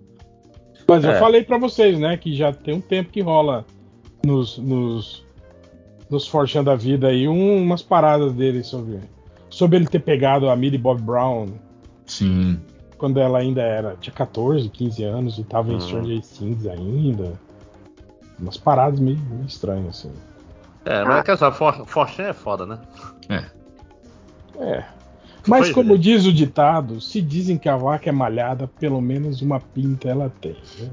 Mas 0.89 1.05
eu 1.05 1.11
É. 1.13 1.19
falei 1.21 1.45
pra 1.45 1.59
vocês, 1.59 1.99
né, 1.99 2.17
que 2.17 2.35
já 2.35 2.53
tem 2.53 2.75
um 2.75 2.81
tempo 2.81 3.11
que 3.11 3.21
rola 3.21 3.65
nos 4.25 4.59
nos 4.59 5.25
nos 6.11 6.27
Forchan 6.27 6.65
da 6.65 6.75
vida 6.75 7.07
aí 7.09 7.29
um- 7.29 7.63
umas 7.63 7.83
paradas 7.83 8.33
dele 8.33 8.65
sobre 8.65 8.99
sobre 9.49 9.77
ele 9.77 9.87
ter 9.87 10.01
pegado 10.01 10.51
a 10.51 10.57
Millie 10.57 10.79
Bob 10.79 11.01
Brown 11.01 11.47
Sim. 12.11 12.61
quando 12.99 13.19
ela 13.21 13.39
ainda 13.39 13.63
era 13.63 13.97
tinha 14.01 14.13
14, 14.13 14.69
15 14.69 15.05
anos 15.05 15.39
e 15.39 15.45
tava 15.45 15.71
em 15.71 15.75
Uhum. 15.75 15.81
Stranger 15.81 16.21
Things 16.21 16.67
ainda. 16.67 17.33
Umas 18.39 18.57
paradas 18.57 18.99
meio, 19.01 19.19
meio 19.19 19.47
estranhas 19.47 19.89
assim. 19.99 20.13
É, 20.85 21.05
mas 21.05 21.19
é 21.19 21.23
que 21.23 21.31
essa 21.31 21.53
For 21.53 21.87
Fortune 21.87 22.29
é 22.29 22.33
foda, 22.33 22.67
né? 22.67 22.79
É. 23.29 23.45
É. 24.63 24.85
Mas 25.47 25.61
Pois 25.67 25.73
como 25.73 25.95
é. 25.95 25.99
diz 25.99 26.27
o 26.27 26.33
ditado, 26.33 27.01
se 27.01 27.23
dizem 27.23 27.57
que 27.57 27.69
a 27.69 27.77
vaca 27.77 28.09
é 28.09 28.13
malhada, 28.13 28.67
pelo 28.67 29.01
menos 29.01 29.41
uma 29.41 29.61
pinta 29.61 30.09
ela 30.09 30.31
tem. 30.41 30.57
né? 30.79 30.91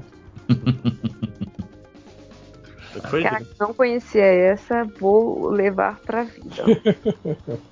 Foi, 3.10 3.22
Cara, 3.22 3.44
que 3.44 3.54
não 3.60 3.72
conhecia 3.74 4.24
essa, 4.24 4.84
vou 4.98 5.50
levar 5.50 5.98
pra 6.00 6.24
vida. 6.24 6.64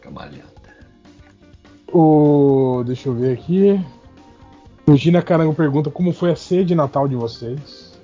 Camalhada. 0.00 0.53
O... 1.94 2.82
Deixa 2.84 3.08
eu 3.08 3.14
ver 3.14 3.32
aqui. 3.34 3.80
O 4.86 4.96
Gina 4.96 5.22
Carango 5.22 5.54
pergunta 5.54 5.90
como 5.90 6.12
foi 6.12 6.30
a 6.32 6.36
ceia 6.36 6.64
de 6.64 6.74
Natal 6.74 7.06
de 7.08 7.14
vocês. 7.14 7.98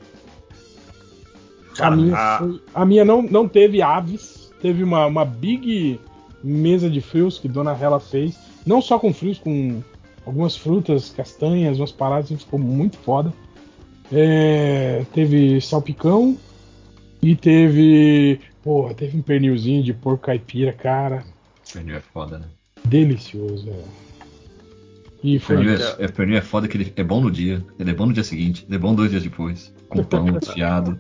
a 1.73 1.77
Cara, 1.77 1.97
minha, 1.97 2.15
a- 2.17 2.39
foi- 2.39 2.63
a 2.75 2.87
minha 2.87 3.05
não, 3.05 3.21
não 3.23 3.49
teve 3.49 3.83
aves, 3.83 4.51
teve 4.63 4.83
uma, 4.83 5.07
uma 5.07 5.25
big 5.25 6.01
mesa 6.43 6.89
de 6.89 7.01
frios 7.01 7.39
que 7.39 7.49
Dona 7.49 7.73
Hela 7.79 8.01
fez. 8.01 8.39
Não 8.65 8.81
só 8.81 8.99
com 8.99 9.13
frios, 9.13 9.39
com 9.39 9.83
algumas 10.25 10.57
frutas, 10.57 11.11
castanhas, 11.11 11.79
umas 11.79 11.93
paradas, 11.93 12.27
assim, 12.27 12.37
ficou 12.37 12.59
muito 12.59 12.97
foda. 12.99 13.33
É, 14.13 15.05
teve 15.13 15.61
salpicão 15.61 16.37
e 17.23 17.35
teve. 17.37 18.41
Porra, 18.63 18.93
teve 18.95 19.17
um 19.19 19.23
pernilzinho 19.23 19.83
de 19.83 19.93
porco 19.95 20.25
caipira, 20.27 20.73
cara. 20.73 21.25
Pernil 21.73 21.97
é 21.97 22.01
foda, 22.01 22.39
né? 22.39 22.47
Delicioso, 22.85 23.69
é. 23.71 24.01
E 25.23 25.39
foi 25.39 25.57
Pernil 25.57 25.75
é, 25.75 25.97
é, 26.05 26.09
pernil 26.09 26.39
é 26.39 26.41
foda 26.41 26.67
que 26.67 26.77
ele 26.79 26.93
é 26.97 27.05
bom 27.05 27.21
no 27.21 27.31
dia, 27.31 27.63
ele 27.79 27.91
é 27.91 27.95
bom 27.95 28.07
no 28.07 28.13
dia 28.13 28.25
seguinte, 28.25 28.65
ele 28.67 28.77
é 28.77 28.79
bom 28.79 28.95
dois 28.95 29.11
dias 29.11 29.23
depois. 29.23 29.73
Com 29.89 30.03
pão 30.03 30.25
desfiado. 30.33 30.99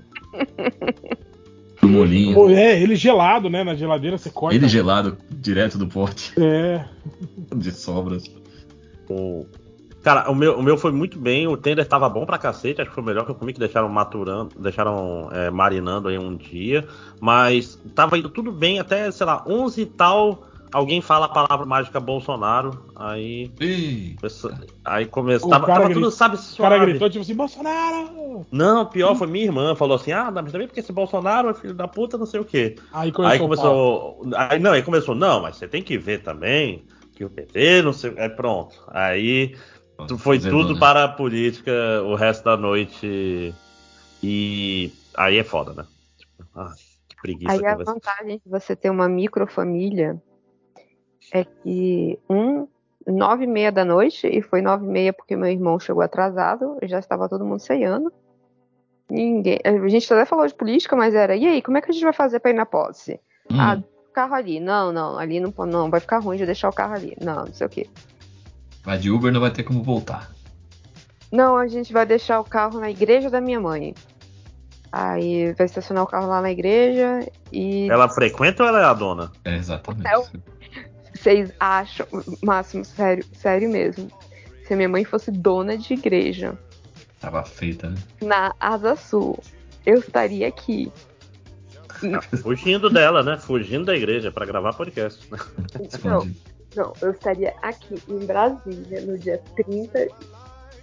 no 1.80 1.88
molinho. 1.88 2.34
Pô, 2.34 2.50
é, 2.50 2.80
ele 2.80 2.96
gelado, 2.96 3.48
né? 3.48 3.64
Na 3.64 3.74
geladeira 3.74 4.18
você 4.18 4.28
corta. 4.30 4.54
Ele 4.54 4.68
gelado 4.68 5.16
direto 5.30 5.78
do 5.78 5.86
pote. 5.86 6.34
É. 6.38 6.84
De 7.56 7.72
sobras. 7.72 8.24
O- 9.08 9.46
Cara, 10.02 10.30
o 10.30 10.34
meu, 10.34 10.58
o 10.58 10.62
meu 10.62 10.78
foi 10.78 10.92
muito 10.92 11.18
bem, 11.18 11.46
o 11.46 11.58
tender 11.58 11.86
tava 11.86 12.08
bom 12.08 12.24
pra 12.24 12.38
cacete, 12.38 12.80
acho 12.80 12.88
que 12.88 12.94
foi 12.94 13.02
o 13.04 13.06
melhor 13.06 13.26
que 13.26 13.32
eu 13.32 13.34
comi, 13.34 13.52
que 13.52 13.58
deixaram 13.58 13.86
maturando, 13.86 14.48
deixaram 14.58 15.28
é, 15.30 15.50
marinando 15.50 16.08
aí 16.08 16.18
um 16.18 16.34
dia, 16.34 16.86
mas 17.20 17.78
tava 17.94 18.16
indo 18.16 18.30
tudo 18.30 18.50
bem 18.50 18.78
até, 18.78 19.10
sei 19.10 19.26
lá, 19.26 19.44
11 19.46 19.82
e 19.82 19.84
tal, 19.84 20.46
alguém 20.72 21.01
fala 21.01 21.26
a 21.26 21.28
palavra 21.28 21.67
mágica 21.67 21.99
Bolsonaro, 22.01 22.86
aí... 22.97 23.51
Aí 24.85 25.06
começou, 25.06 25.49
O 25.49 25.51
tava, 25.51 25.67
cara 25.67 25.83
tava 25.83 25.94
tudo, 25.94 26.10
sabe, 26.10 26.36
O 26.36 26.38
cara 26.38 26.76
suave. 26.76 26.86
gritou 26.86 27.10
tipo 27.10 27.22
assim, 27.22 27.35
Bolsonaro! 27.35 28.47
Não, 28.51 28.86
pior 28.86 29.15
foi 29.15 29.26
minha 29.26 29.44
irmã, 29.44 29.74
falou 29.74 29.97
assim, 29.97 30.12
ah, 30.12 30.31
mas 30.31 30.53
também 30.53 30.67
porque 30.67 30.81
esse 30.81 30.92
Bolsonaro 30.92 31.51
é 31.51 31.54
filho 31.54 31.74
da 31.74 31.88
puta, 31.88 32.17
não 32.17 32.26
sei 32.26 32.40
o 32.40 32.44
quê. 32.44 32.76
Aí 32.92 33.10
começou 33.12 33.33
Aí 33.33 33.38
começou. 33.38 34.22
Aí 34.36 34.58
não, 34.58 34.72
aí 34.72 34.83
começou, 34.83 35.15
não, 35.15 35.42
mas 35.42 35.56
você 35.56 35.67
tem 35.69 35.83
que 35.83 35.99
ver 35.99 36.22
também 36.22 36.85
que 37.15 37.24
o 37.24 37.31
PT, 37.31 37.83
não 37.83 37.92
sei. 37.92 38.15
Aí 38.17 38.28
pronto. 38.28 38.74
Aí 38.88 39.56
foi 40.19 40.38
zerou, 40.38 40.62
tudo 40.62 40.74
né? 40.74 40.81
para 40.81 41.04
a 41.04 41.08
política 41.08 41.72
o 42.04 42.15
resto 42.15 42.44
da 42.44 42.56
noite. 42.56 43.54
E 44.22 44.92
aí 45.17 45.38
é 45.38 45.44
foda, 45.44 45.72
né? 45.74 45.86
Tipo, 46.19 46.33
ah, 46.54 46.72
que 47.08 47.17
preguiça 47.20 47.53
Aí 47.53 47.67
a 47.67 47.72
conversar. 47.72 47.92
vantagem 47.92 48.40
de 48.44 48.51
você 48.51 48.76
ter 48.76 48.90
uma 48.90 49.08
microfamília 49.08 50.20
é 51.32 51.44
que 51.44 52.18
um 52.28 52.66
nove 53.06 53.44
e 53.44 53.46
meia 53.46 53.72
da 53.72 53.84
noite 53.84 54.26
e 54.26 54.42
foi 54.42 54.60
nove 54.60 54.84
e 54.84 54.88
meia 54.88 55.12
porque 55.12 55.36
meu 55.36 55.48
irmão 55.48 55.78
chegou 55.78 56.02
atrasado, 56.02 56.76
já 56.82 56.98
estava 56.98 57.28
todo 57.28 57.44
mundo 57.44 57.60
ceiando. 57.60 58.12
Ninguém, 59.08 59.58
a 59.64 59.88
gente 59.88 60.12
até 60.12 60.24
falou 60.24 60.46
de 60.46 60.54
política, 60.54 60.94
mas 60.94 61.14
era 61.14 61.34
e 61.34 61.46
aí 61.46 61.62
como 61.62 61.78
é 61.78 61.80
que 61.80 61.90
a 61.90 61.92
gente 61.94 62.04
vai 62.04 62.12
fazer 62.12 62.38
para 62.40 62.50
ir 62.50 62.54
na 62.54 62.66
posse? 62.66 63.20
Hum. 63.50 63.58
Ah, 63.60 63.78
o 64.08 64.12
carro 64.12 64.34
ali, 64.34 64.60
não, 64.60 64.92
não, 64.92 65.18
ali 65.18 65.40
não, 65.40 65.52
não, 65.66 65.90
vai 65.90 66.00
ficar 66.00 66.18
ruim 66.18 66.36
de 66.36 66.46
deixar 66.46 66.68
o 66.68 66.72
carro 66.72 66.94
ali, 66.94 67.16
não, 67.20 67.46
não 67.46 67.52
sei 67.52 67.66
o 67.66 67.70
quê. 67.70 67.88
Vai 68.84 68.98
de 68.98 69.10
Uber 69.10 69.32
não 69.32 69.40
vai 69.40 69.50
ter 69.50 69.62
como 69.62 69.82
voltar. 69.82 70.30
Não, 71.32 71.56
a 71.56 71.66
gente 71.68 71.92
vai 71.92 72.04
deixar 72.06 72.40
o 72.40 72.44
carro 72.44 72.80
na 72.80 72.90
igreja 72.90 73.30
da 73.30 73.40
minha 73.40 73.60
mãe. 73.60 73.94
Aí 74.92 75.52
vai 75.52 75.66
estacionar 75.66 76.02
o 76.02 76.06
carro 76.06 76.26
lá 76.26 76.40
na 76.40 76.50
igreja 76.50 77.24
e 77.52 77.88
Ela 77.88 78.08
frequenta 78.08 78.62
ou 78.64 78.68
ela 78.68 78.80
é 78.80 78.84
a 78.84 78.92
dona? 78.94 79.30
É, 79.44 79.54
exatamente. 79.56 80.08
É 80.08 80.18
o- 80.18 80.24
Vocês 81.20 81.53
acham, 81.60 82.06
Máximo, 82.42 82.85
sério, 82.85 83.24
sério 83.35 83.69
mesmo. 83.70 84.08
Se 84.65 84.72
a 84.72 84.76
minha 84.76 84.88
mãe 84.88 85.04
fosse 85.04 85.31
dona 85.31 85.76
de 85.76 85.92
igreja 85.94 86.56
Tava 87.20 87.44
feita, 87.44 87.90
né? 87.90 87.97
na 88.22 88.54
Asa 88.58 88.97
Sul, 88.97 89.38
eu 89.85 89.99
estaria 89.99 90.49
aqui. 90.49 90.90
Fugindo 92.42 92.88
dela, 92.88 93.22
né? 93.22 93.36
Fugindo 93.38 93.85
da 93.86 93.94
igreja 93.97 94.33
pra 94.33 94.47
gravar 94.47 94.72
podcast. 94.72 95.20
né? 95.31 95.38
Não, 96.04 96.31
não, 96.76 96.92
eu 97.03 97.10
estaria 97.10 97.53
aqui 97.62 97.97
em 98.08 98.24
Brasília 98.24 99.01
no 99.03 99.19
dia 99.19 99.38
30, 99.56 100.08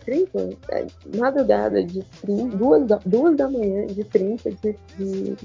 30 0.05 0.49
é, 0.69 0.85
madrugada 1.17 1.83
de 1.83 2.03
30, 2.21 2.55
duas, 2.57 2.85
da- 2.87 2.99
duas 3.05 3.35
da 3.35 3.49
manhã 3.49 3.87
de 3.87 4.03
30 4.03 4.51
de, 4.51 4.75
de, 4.97 5.35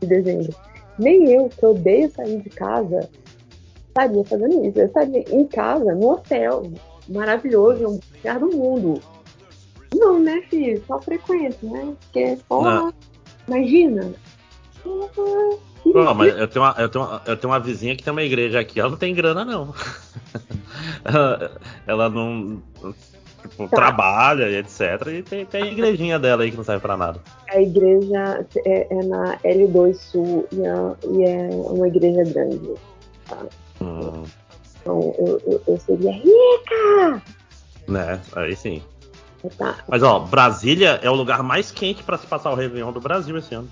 de 0.00 0.06
dezembro. 0.06 0.54
Nem 0.98 1.30
eu, 1.32 1.48
que 1.48 1.64
odeio 1.64 2.10
sair 2.10 2.40
de 2.42 2.50
casa, 2.50 3.08
estaria 3.90 4.24
fazendo 4.24 4.64
isso. 4.66 4.78
Eu 4.78 4.86
estaria 4.86 5.24
em 5.30 5.46
casa, 5.46 5.94
no 5.94 6.10
hotel, 6.12 6.62
maravilhoso, 7.08 7.86
um 7.86 8.00
lugar 8.16 8.38
do 8.38 8.50
mundo. 8.56 9.00
Não, 9.94 10.18
né, 10.18 10.40
filho? 10.48 10.82
Só 10.86 10.98
frequento, 11.00 11.66
né? 11.66 11.92
Porque, 12.00 12.38
porra, 12.48 12.74
Não. 12.76 12.94
imagina. 13.48 14.12
Porra, 14.82 15.58
Pô, 15.82 16.14
mas 16.14 16.38
eu 16.38 16.46
tenho, 16.46 16.64
uma, 16.64 16.74
eu, 16.78 16.88
tenho 16.88 17.04
uma, 17.04 17.22
eu 17.26 17.36
tenho 17.36 17.52
uma 17.52 17.58
vizinha 17.60 17.96
que 17.96 18.02
tem 18.02 18.12
uma 18.12 18.22
igreja 18.22 18.60
aqui, 18.60 18.78
ela 18.78 18.90
não 18.90 18.96
tem 18.98 19.14
grana, 19.14 19.44
não. 19.44 19.74
ela, 21.04 21.50
ela 21.86 22.08
não. 22.08 22.62
Tipo, 23.42 23.68
Tá. 23.68 23.76
trabalha 23.76 24.48
e 24.50 24.56
etc. 24.56 24.80
E 25.08 25.22
tem, 25.22 25.46
tem 25.46 25.62
a 25.62 25.66
igrejinha 25.66 26.18
dela 26.18 26.42
aí 26.42 26.50
que 26.50 26.56
não 26.58 26.64
serve 26.64 26.82
pra 26.82 26.96
nada. 26.96 27.20
A 27.48 27.60
igreja 27.60 28.46
é, 28.66 28.86
é 28.94 29.04
na 29.06 29.38
L2 29.38 29.94
Sul 29.94 30.46
e 30.52 30.60
é, 30.60 30.72
e 31.10 31.24
é 31.24 31.48
uma 31.50 31.88
igreja 31.88 32.22
grande. 32.24 32.74
tá? 33.26 33.38
Hum, 33.80 34.24
Então 34.80 35.14
eu, 35.18 35.40
eu, 35.46 35.62
eu 35.66 35.80
seria 35.80 36.12
rica! 36.12 37.22
né? 37.88 38.20
Aí 38.34 38.54
sim. 38.56 38.82
Tá? 39.56 39.78
Mas 39.88 40.02
ó, 40.02 40.18
Brasília 40.20 41.00
é 41.02 41.10
o 41.10 41.14
lugar 41.14 41.42
mais 41.42 41.70
quente 41.70 42.02
pra 42.02 42.18
se 42.18 42.26
passar 42.26 42.50
o 42.50 42.54
Réveillon 42.54 42.92
do 42.92 43.00
Brasil 43.00 43.36
esse 43.38 43.54
ano. 43.54 43.68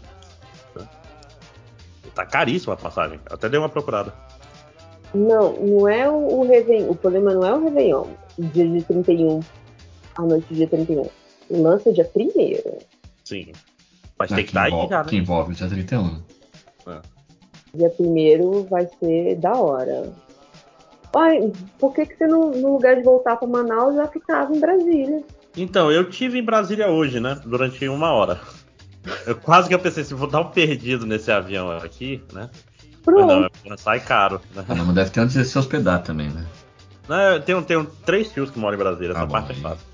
Tá 2.14 2.26
caríssima 2.26 2.74
a 2.74 2.76
passagem. 2.76 3.20
Eu 3.28 3.34
até 3.34 3.48
dei 3.48 3.60
uma 3.60 3.68
procurada. 3.68 4.12
Não, 5.14 5.52
não 5.54 5.88
é 5.88 6.10
o, 6.10 6.40
o 6.40 6.48
Réveillon. 6.48 6.90
O 6.90 6.96
problema 6.96 7.32
não 7.32 7.44
é 7.44 7.54
o 7.54 7.62
Réveillon, 7.64 8.06
dia 8.38 8.66
de 8.66 8.82
31, 8.82 9.40
à 10.16 10.22
noite 10.22 10.46
do 10.48 10.54
dia 10.54 10.66
31. 10.66 11.08
O 11.50 11.62
lance 11.62 11.88
é 11.88 11.92
dia 11.92 12.10
1 12.14 12.78
Sim. 13.24 13.52
Mas 14.18 14.30
Não, 14.30 14.36
tem 14.36 14.44
que 14.44 14.50
estar 14.50 14.62
aí 14.64 14.70
envolve, 14.72 14.88
já, 14.88 15.02
né? 15.04 15.08
que 15.08 15.16
envolve 15.16 15.52
o 15.52 15.54
dia 15.54 15.68
31. 15.68 16.22
Dia 17.74 17.92
1 17.98 18.64
vai 18.64 18.88
ser 18.98 19.36
da 19.36 19.52
hora. 19.52 20.12
Ai, 21.14 21.52
por 21.78 21.94
que, 21.94 22.06
que 22.06 22.16
você, 22.16 22.26
não, 22.26 22.50
no 22.50 22.74
lugar 22.74 22.96
de 22.96 23.02
voltar 23.02 23.36
pra 23.36 23.48
Manaus, 23.48 23.94
já 23.94 24.06
ficava 24.06 24.54
em 24.54 24.60
Brasília? 24.60 25.22
Então, 25.56 25.90
eu 25.90 26.08
tive 26.08 26.38
em 26.38 26.44
Brasília 26.44 26.88
hoje, 26.88 27.18
né? 27.18 27.40
Durante 27.44 27.88
uma 27.88 28.12
hora. 28.12 28.38
Eu 29.26 29.36
quase 29.36 29.68
que 29.68 29.74
eu 29.74 29.78
pensei, 29.78 30.04
se 30.04 30.14
vou 30.14 30.28
dar 30.28 30.40
um 30.40 30.50
perdido 30.50 31.06
nesse 31.06 31.30
avião 31.30 31.70
aqui, 31.70 32.22
né? 32.32 32.50
Mas 33.06 33.26
não, 33.26 33.44
é- 33.44 33.76
sai 33.76 34.00
caro. 34.00 34.40
Né? 34.54 34.64
Não, 34.68 34.84
mas 34.84 34.94
deve 34.94 35.10
ter 35.10 35.20
onde 35.20 35.44
se 35.44 35.58
hospedar 35.58 36.02
também, 36.02 36.28
né? 36.28 36.46
Não, 37.08 37.16
eu 37.16 37.42
tenho, 37.42 37.62
tenho 37.62 37.86
três 38.04 38.30
tios 38.30 38.50
que 38.50 38.58
moram 38.58 38.74
em 38.76 38.78
Brasília, 38.78 39.12
essa 39.12 39.26
parte 39.26 39.52
é 39.52 39.54
fácil. 39.54 39.86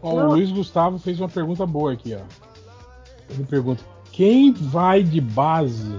Ó, 0.00 0.14
o 0.14 0.26
Luiz 0.32 0.50
Gustavo 0.50 0.98
fez 0.98 1.20
uma 1.20 1.28
pergunta 1.28 1.66
boa 1.66 1.92
aqui, 1.92 2.14
ó. 2.14 2.20
Ele 3.30 3.44
pergunta: 3.44 3.84
quem 4.10 4.52
vai 4.52 5.02
de 5.02 5.20
base 5.20 5.98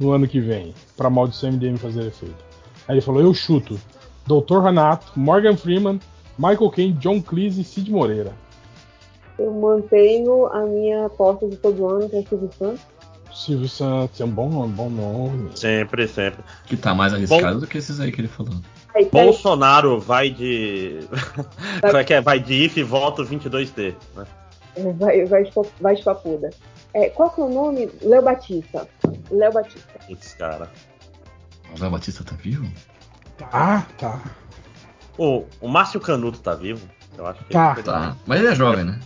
no 0.00 0.10
ano 0.12 0.26
que 0.26 0.40
vem 0.40 0.74
pra 0.96 1.10
maldição 1.10 1.52
MDM 1.52 1.76
fazer 1.76 2.06
efeito? 2.06 2.42
Aí 2.88 2.94
ele 2.94 3.00
falou: 3.00 3.20
eu 3.20 3.32
chuto. 3.32 3.78
Dr. 4.26 4.60
Renato, 4.62 5.12
Morgan 5.16 5.56
Freeman, 5.56 6.00
Michael 6.38 6.70
Caine, 6.70 6.92
John 6.94 7.20
Cleese 7.20 7.60
e 7.60 7.64
Cid 7.64 7.90
Moreira. 7.90 8.32
Eu 9.38 9.52
mantenho 9.52 10.46
a 10.46 10.60
minha 10.66 11.06
aposta 11.06 11.48
de 11.48 11.56
todo 11.56 11.88
ano, 11.88 12.08
que 12.08 12.16
é 12.16 12.22
Silvio 12.22 12.50
Santos. 12.56 12.80
Silvio 13.32 13.68
Santos 13.68 14.20
é 14.20 14.24
um 14.24 14.30
bom 14.30 14.48
nome, 14.48 14.72
bom 14.72 14.90
nome. 14.90 15.50
Sempre, 15.54 16.06
sempre. 16.06 16.42
Que 16.66 16.76
tá 16.76 16.94
mais 16.94 17.14
arriscado 17.14 17.60
do 17.60 17.66
que 17.66 17.78
esses 17.78 17.98
aí 18.00 18.12
que 18.12 18.20
ele 18.20 18.28
falou. 18.28 18.54
Aí, 18.94 19.06
peraí, 19.06 19.26
Bolsonaro 19.26 19.98
vai 19.98 20.30
de. 20.30 21.00
Como 21.80 21.96
é 21.96 22.04
que 22.04 22.14
é? 22.14 22.20
Vai 22.20 22.38
de 22.38 22.64
if 22.64 22.76
e 22.76 22.82
volta 22.82 23.22
22T. 23.22 23.94
Né? 24.16 24.24
é, 24.76 24.92
vai, 24.92 25.24
vai, 25.24 25.50
vai 25.80 25.94
de 25.94 26.02
papuda. 26.02 26.50
É, 26.92 27.08
qual 27.10 27.30
que 27.30 27.40
é 27.40 27.44
o 27.44 27.48
nome? 27.48 27.88
Léo 28.02 28.22
Batista. 28.22 28.88
Léo 29.30 29.52
Batista. 29.52 29.98
Putz, 30.06 30.34
cara. 30.34 30.70
O 31.76 31.80
Léo 31.80 31.90
Batista 31.90 32.24
tá 32.24 32.34
vivo? 32.36 32.70
Tá, 33.38 33.86
tá. 33.98 34.20
O, 35.18 35.44
o 35.60 35.68
Márcio 35.68 36.00
Canuto 36.00 36.38
tá 36.40 36.54
vivo? 36.54 36.86
Eu 37.16 37.26
acho 37.26 37.44
que 37.44 37.52
Tá. 37.52 37.72
ele- 37.74 37.82
Tá. 37.82 38.16
Mas 38.26 38.40
ele 38.40 38.48
é 38.48 38.54
jovem, 38.54 38.84
né? 38.84 39.00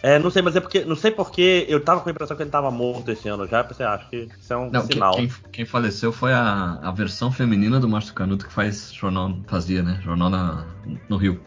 É, 0.00 0.16
não 0.18 0.30
sei, 0.30 0.42
mas 0.42 0.54
é 0.54 0.60
porque. 0.60 0.84
Não 0.84 0.94
sei 0.94 1.10
porque 1.10 1.66
eu 1.68 1.82
tava 1.82 2.00
com 2.00 2.08
a 2.08 2.12
impressão 2.12 2.36
que 2.36 2.42
ele 2.44 2.50
tava 2.50 2.70
morto 2.70 3.10
esse 3.10 3.28
ano 3.28 3.48
já. 3.48 3.64
Pensei, 3.64 3.84
ah, 3.84 3.94
acho 3.94 4.08
que 4.08 4.28
isso 4.40 4.52
é 4.52 4.56
um 4.56 4.70
Não, 4.70 4.82
quem, 4.86 4.92
sinal. 4.92 5.14
quem, 5.14 5.28
quem 5.50 5.64
faleceu 5.64 6.12
foi 6.12 6.32
a, 6.32 6.78
a 6.80 6.90
versão 6.92 7.32
feminina 7.32 7.80
do 7.80 7.88
Márcio 7.88 8.14
Canuto 8.14 8.46
que 8.46 8.52
faz 8.52 8.92
jornal, 8.92 9.36
fazia, 9.48 9.82
né? 9.82 9.98
Jornal 10.02 10.30
na, 10.30 10.66
no 11.08 11.16
Rio. 11.16 11.40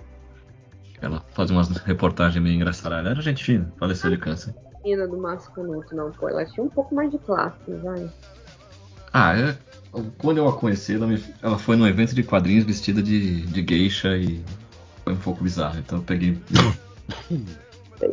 Ela 1.01 1.23
fazia 1.33 1.55
umas 1.55 1.69
reportagens 1.77 2.43
meio 2.43 2.55
engraçadas. 2.55 2.99
Ela 2.99 3.09
era 3.11 3.21
gente 3.21 3.41
fina, 3.43 3.71
faleceu 3.79 4.09
de 4.09 4.17
câncer. 4.17 4.53
Menina 4.83 5.07
do 5.07 5.17
Márcio 5.17 5.51
Canuto, 5.51 5.95
não, 5.95 6.11
pô. 6.11 6.27
Ela 6.29 6.45
tinha 6.45 6.63
um 6.63 6.69
pouco 6.69 6.93
mais 6.95 7.11
de 7.11 7.17
classe, 7.19 7.57
vai. 7.83 8.09
Ah, 9.13 9.37
é, 9.37 9.57
quando 10.17 10.37
eu 10.37 10.47
a 10.47 10.53
conheci, 10.53 10.95
ela, 10.95 11.05
me- 11.05 11.23
ela 11.41 11.57
foi 11.57 11.75
num 11.75 11.85
evento 11.87 12.15
de 12.15 12.23
quadrinhos 12.23 12.63
vestida 12.65 13.01
de, 13.03 13.41
de 13.41 13.65
geisha 13.67 14.15
e 14.17 14.43
foi 15.03 15.13
um 15.13 15.17
pouco 15.17 15.43
bizarro. 15.43 15.79
Então 15.79 15.99
eu 15.99 16.03
peguei. 16.03 16.37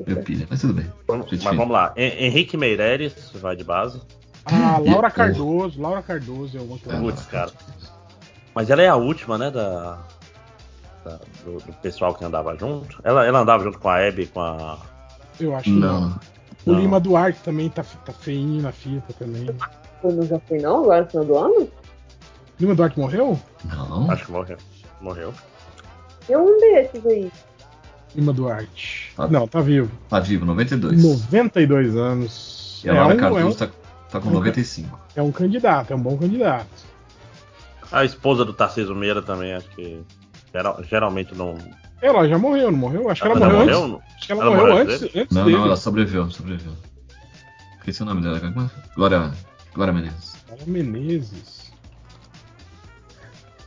Meu 0.06 0.22
pilha, 0.22 0.46
mas 0.50 0.60
tudo 0.60 0.74
bem. 0.74 0.86
Vamos- 1.06 1.26
mas 1.30 1.38
fina. 1.40 1.54
vamos 1.54 1.72
lá. 1.72 1.92
Hen- 1.96 2.26
Henrique 2.26 2.56
Meireles 2.56 3.30
vai 3.34 3.56
de 3.56 3.64
base. 3.64 4.00
Ah, 4.44 4.78
Laura 4.84 5.10
Cardoso, 5.10 5.80
Laura 5.80 6.02
Cardoso 6.02 6.58
é 6.58 6.60
uma 6.60 6.78
que 6.78 6.86
eu 6.88 6.98
Putz, 6.98 7.24
cara. 7.26 7.50
Mas 8.54 8.68
ela 8.70 8.82
é 8.82 8.88
a 8.88 8.96
última, 8.96 9.38
né? 9.38 9.50
Da, 9.50 9.98
da- 11.04 11.20
do, 11.44 11.58
do 11.58 11.72
pessoal 11.80 12.14
que 12.14 12.24
andava 12.24 12.56
junto. 12.56 12.98
Ela, 13.04 13.24
ela 13.24 13.38
andava 13.40 13.62
junto 13.62 13.78
com 13.78 13.88
a 13.88 14.06
Abby, 14.06 14.26
com 14.26 14.40
a. 14.40 14.78
Eu 15.38 15.54
acho 15.54 15.64
que 15.64 15.70
não. 15.70 16.18
O 16.66 16.72
Não. 16.72 16.80
Lima 16.80 17.00
Duarte 17.00 17.40
também 17.42 17.68
tá, 17.70 17.82
tá 17.82 18.12
feinho 18.12 18.62
na 18.62 18.72
fita 18.72 19.12
também. 19.14 19.46
Não 20.02 20.22
já 20.22 20.38
foi 20.40 20.58
não? 20.58 20.80
Agora 20.84 21.02
no 21.02 21.08
final 21.10 21.24
do 21.24 21.38
ano? 21.38 21.68
Lima 22.60 22.74
Duarte 22.74 22.98
morreu? 22.98 23.38
Não. 23.64 24.10
Acho 24.10 24.26
que 24.26 24.32
morreu. 24.32 24.56
Morreu. 25.00 25.32
Eu 26.28 26.44
um 26.44 26.58
desses 26.60 27.06
aí. 27.06 27.32
Lima 28.14 28.32
Duarte. 28.32 29.12
Tá- 29.16 29.28
Não, 29.28 29.46
tá 29.46 29.60
vivo. 29.60 29.90
Tá 30.08 30.18
vivo, 30.20 30.44
92. 30.44 31.02
92 31.02 31.96
anos. 31.96 32.82
E 32.84 32.88
a 32.88 32.94
Laura 32.94 33.12
é, 33.14 33.16
um, 33.16 33.20
Cardoso 33.20 33.42
é, 33.42 33.46
um, 33.46 33.54
tá, 33.54 33.68
tá 34.10 34.20
com 34.20 34.28
um- 34.28 34.32
95. 34.32 34.98
é 35.16 35.22
um 35.22 35.32
candidato, 35.32 35.92
é 35.92 35.96
um 35.96 36.00
bom 36.00 36.16
candidato. 36.16 36.66
A 37.90 38.04
esposa 38.04 38.44
do 38.44 38.52
Tarcísio 38.52 38.94
Meira 38.94 39.22
também, 39.22 39.54
acho 39.54 39.68
que. 39.70 40.02
geral- 40.52 40.82
geralmente 40.84 41.34
não. 41.34 41.56
Ela 42.00 42.28
já 42.28 42.38
morreu, 42.38 42.70
não 42.70 42.78
morreu? 42.78 43.10
Acho 43.10 43.22
que 43.22 43.28
ela, 43.28 43.36
Ela 43.36 43.46
morreu, 43.52 43.80
morreu? 43.80 43.94
antes. 43.96 44.14
Acho 44.16 44.26
que 44.26 44.32
ela, 44.32 44.42
Ela 44.42 44.50
morreu 44.50 44.68
morreu 44.68 44.82
antes, 44.94 45.02
antes 45.16 45.34
Não, 45.36 45.44
dele. 45.44 45.56
não, 45.56 45.64
ela 45.66 45.76
sobreviveu, 45.76 46.30
sobreviveu. 46.30 46.72
Esqueci 47.78 48.02
o 48.02 48.06
nome 48.06 48.22
dela. 48.22 48.38
é? 48.38 48.94
Glória, 48.94 49.32
Glória 49.74 49.92
Menezes. 49.92 50.36
Glória 50.46 50.64
Menezes. 50.66 51.72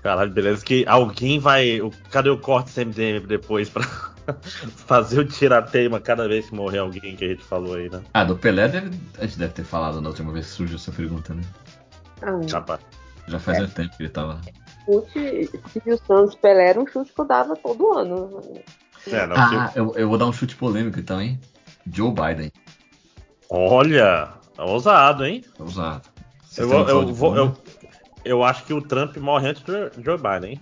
Caralho, 0.04 0.32
beleza. 0.32 0.64
Que 0.64 0.86
alguém 0.88 1.40
vai. 1.40 1.80
o- 1.82 1.92
Cadê 2.10 2.30
o 2.30 2.38
corte 2.38 2.72
CMDM 2.72 3.26
depois 3.28 3.70
pra 3.70 3.84
fazer 4.88 5.20
o 5.20 5.26
tirateima 5.26 6.00
cada 6.00 6.28
vez 6.28 6.50
que 6.50 6.56
morrer 6.56 6.80
alguém 6.80 7.16
que 7.16 7.26
a 7.26 7.28
gente 7.30 7.44
falou 7.44 7.76
aí, 7.76 7.90
né? 7.90 8.02
Ah, 8.14 8.24
do 8.24 8.36
Pelé 8.36 8.68
deve- 8.68 8.98
a 9.20 9.26
gente 9.26 9.38
deve 9.38 9.54
ter 9.54 9.64
falado 9.64 10.02
na 10.02 10.10
última 10.10 10.32
vez 10.32 10.48
que 10.48 10.52
surgiu 10.54 10.78
essa 10.78 10.92
pergunta, 10.92 11.34
né? 11.34 11.44
Ah. 12.24 12.40
Já 13.28 13.40
faz 13.40 13.58
muito 13.60 13.74
tempo 13.74 13.96
que 13.96 14.04
ele 14.04 14.10
tava. 14.10 14.42
Chute, 14.86 15.50
Silvio 15.72 15.98
Santos 16.06 16.36
Pelé 16.36 16.70
era 16.70 16.80
um 16.80 16.88
chute 16.88 17.12
que 17.14 17.20
eu 17.22 17.26
dava 17.26 17.56
todo 17.56 17.94
ano. 17.98 18.42
É, 19.08 19.26
não, 19.26 19.36
Ah, 19.38 19.72
eu, 19.76 19.94
eu 19.96 20.10
vou 20.10 20.18
dar 20.18 20.28
um 20.28 20.34
chute 20.34 20.56
polêmico 20.56 21.00
então, 21.00 21.20
hein? 21.22 21.40
Joe 21.92 22.12
Biden. 22.12 22.52
Olha, 23.50 24.34
ousado, 24.58 25.26
hein? 25.26 25.44
Ousado. 25.60 26.08
Eu, 26.58 26.70
eu, 26.88 27.14
vou- 27.14 27.36
eu, 27.36 27.58
eu 28.24 28.44
acho 28.44 28.64
que 28.66 28.74
o 28.74 28.82
Trump 28.82 29.18
morre 29.18 29.50
antes 29.50 29.64
do 29.64 29.74
Joe 30.04 30.18
Biden, 30.18 30.54
hein? 30.54 30.62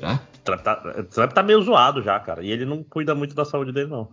Já? 0.00 0.14
O 0.14 0.38
Trump 0.44 0.60
tá, 0.62 0.76
Trump 1.10 1.32
tá 1.32 1.42
meio 1.42 1.60
zoado 1.62 2.02
já, 2.02 2.18
cara. 2.20 2.42
E 2.42 2.50
ele 2.50 2.64
não 2.64 2.82
cuida 2.82 3.14
muito 3.14 3.34
da 3.34 3.44
saúde 3.44 3.72
dele, 3.72 3.90
não. 3.90 4.08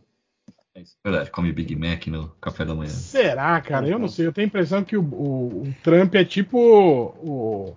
Verdade, 1.03 1.29
come 1.31 1.51
Big 1.51 1.75
Mac 1.75 2.08
no 2.08 2.29
café 2.40 2.63
da 2.63 2.74
manhã. 2.74 2.90
Será, 2.90 3.59
cara? 3.59 3.88
Eu 3.88 3.99
não 3.99 4.08
sei. 4.08 4.27
Eu 4.27 4.31
tenho 4.33 4.45
a 4.45 4.49
impressão 4.49 4.83
que 4.83 4.95
o, 4.95 5.01
o- 5.03 5.63
o 5.63 5.75
Trump 5.83 6.15
é 6.15 6.24
tipo 6.24 6.58
o. 6.58 7.75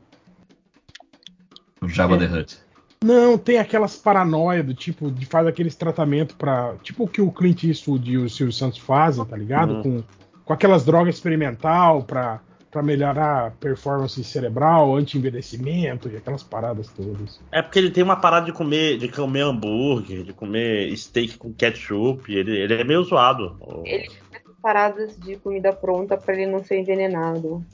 O 1.82 1.88
Jabba 1.88 2.14
É. 2.16 2.18
the 2.18 2.26
Hutt. 2.26 2.58
Não, 3.04 3.36
tem 3.36 3.58
aquelas 3.58 3.96
paranoia 3.96 4.62
do 4.62 4.72
tipo 4.74 5.10
de 5.10 5.26
faz 5.26 5.46
aqueles 5.46 5.74
tratamentos 5.74 6.36
pra. 6.36 6.76
Tipo 6.82 7.04
o 7.04 7.08
que 7.08 7.20
o 7.20 7.32
Clint 7.32 7.64
Eastwood 7.64 8.10
e 8.10 8.16
o 8.16 8.30
Silvio 8.30 8.52
Santos 8.52 8.78
fazem, 8.78 9.24
tá 9.24 9.36
ligado? 9.36 9.74
Uhum. 9.74 9.82
Com, 9.82 10.04
com 10.44 10.52
aquelas 10.52 10.84
drogas 10.84 11.16
experimental 11.16 12.04
pra, 12.04 12.40
pra 12.70 12.80
melhorar 12.80 13.46
a 13.46 13.50
performance 13.50 14.22
cerebral, 14.22 14.96
anti-envelhecimento 14.96 16.08
e 16.08 16.16
aquelas 16.16 16.44
paradas 16.44 16.88
todas. 16.92 17.40
É 17.50 17.60
porque 17.60 17.80
ele 17.80 17.90
tem 17.90 18.04
uma 18.04 18.16
parada 18.16 18.46
de 18.46 18.52
comer, 18.52 18.98
de 18.98 19.08
comer 19.08 19.42
hambúrguer, 19.42 20.22
de 20.22 20.32
comer 20.32 20.96
steak 20.96 21.38
com 21.38 21.52
ketchup. 21.52 22.32
Ele, 22.32 22.56
ele 22.56 22.74
é 22.74 22.84
meio 22.84 23.02
zoado. 23.02 23.56
Ele 23.84 24.08
faz 24.30 24.44
paradas 24.62 25.18
de 25.18 25.36
comida 25.38 25.72
pronta 25.72 26.16
pra 26.16 26.34
ele 26.34 26.46
não 26.46 26.62
ser 26.62 26.78
envenenado. 26.78 27.66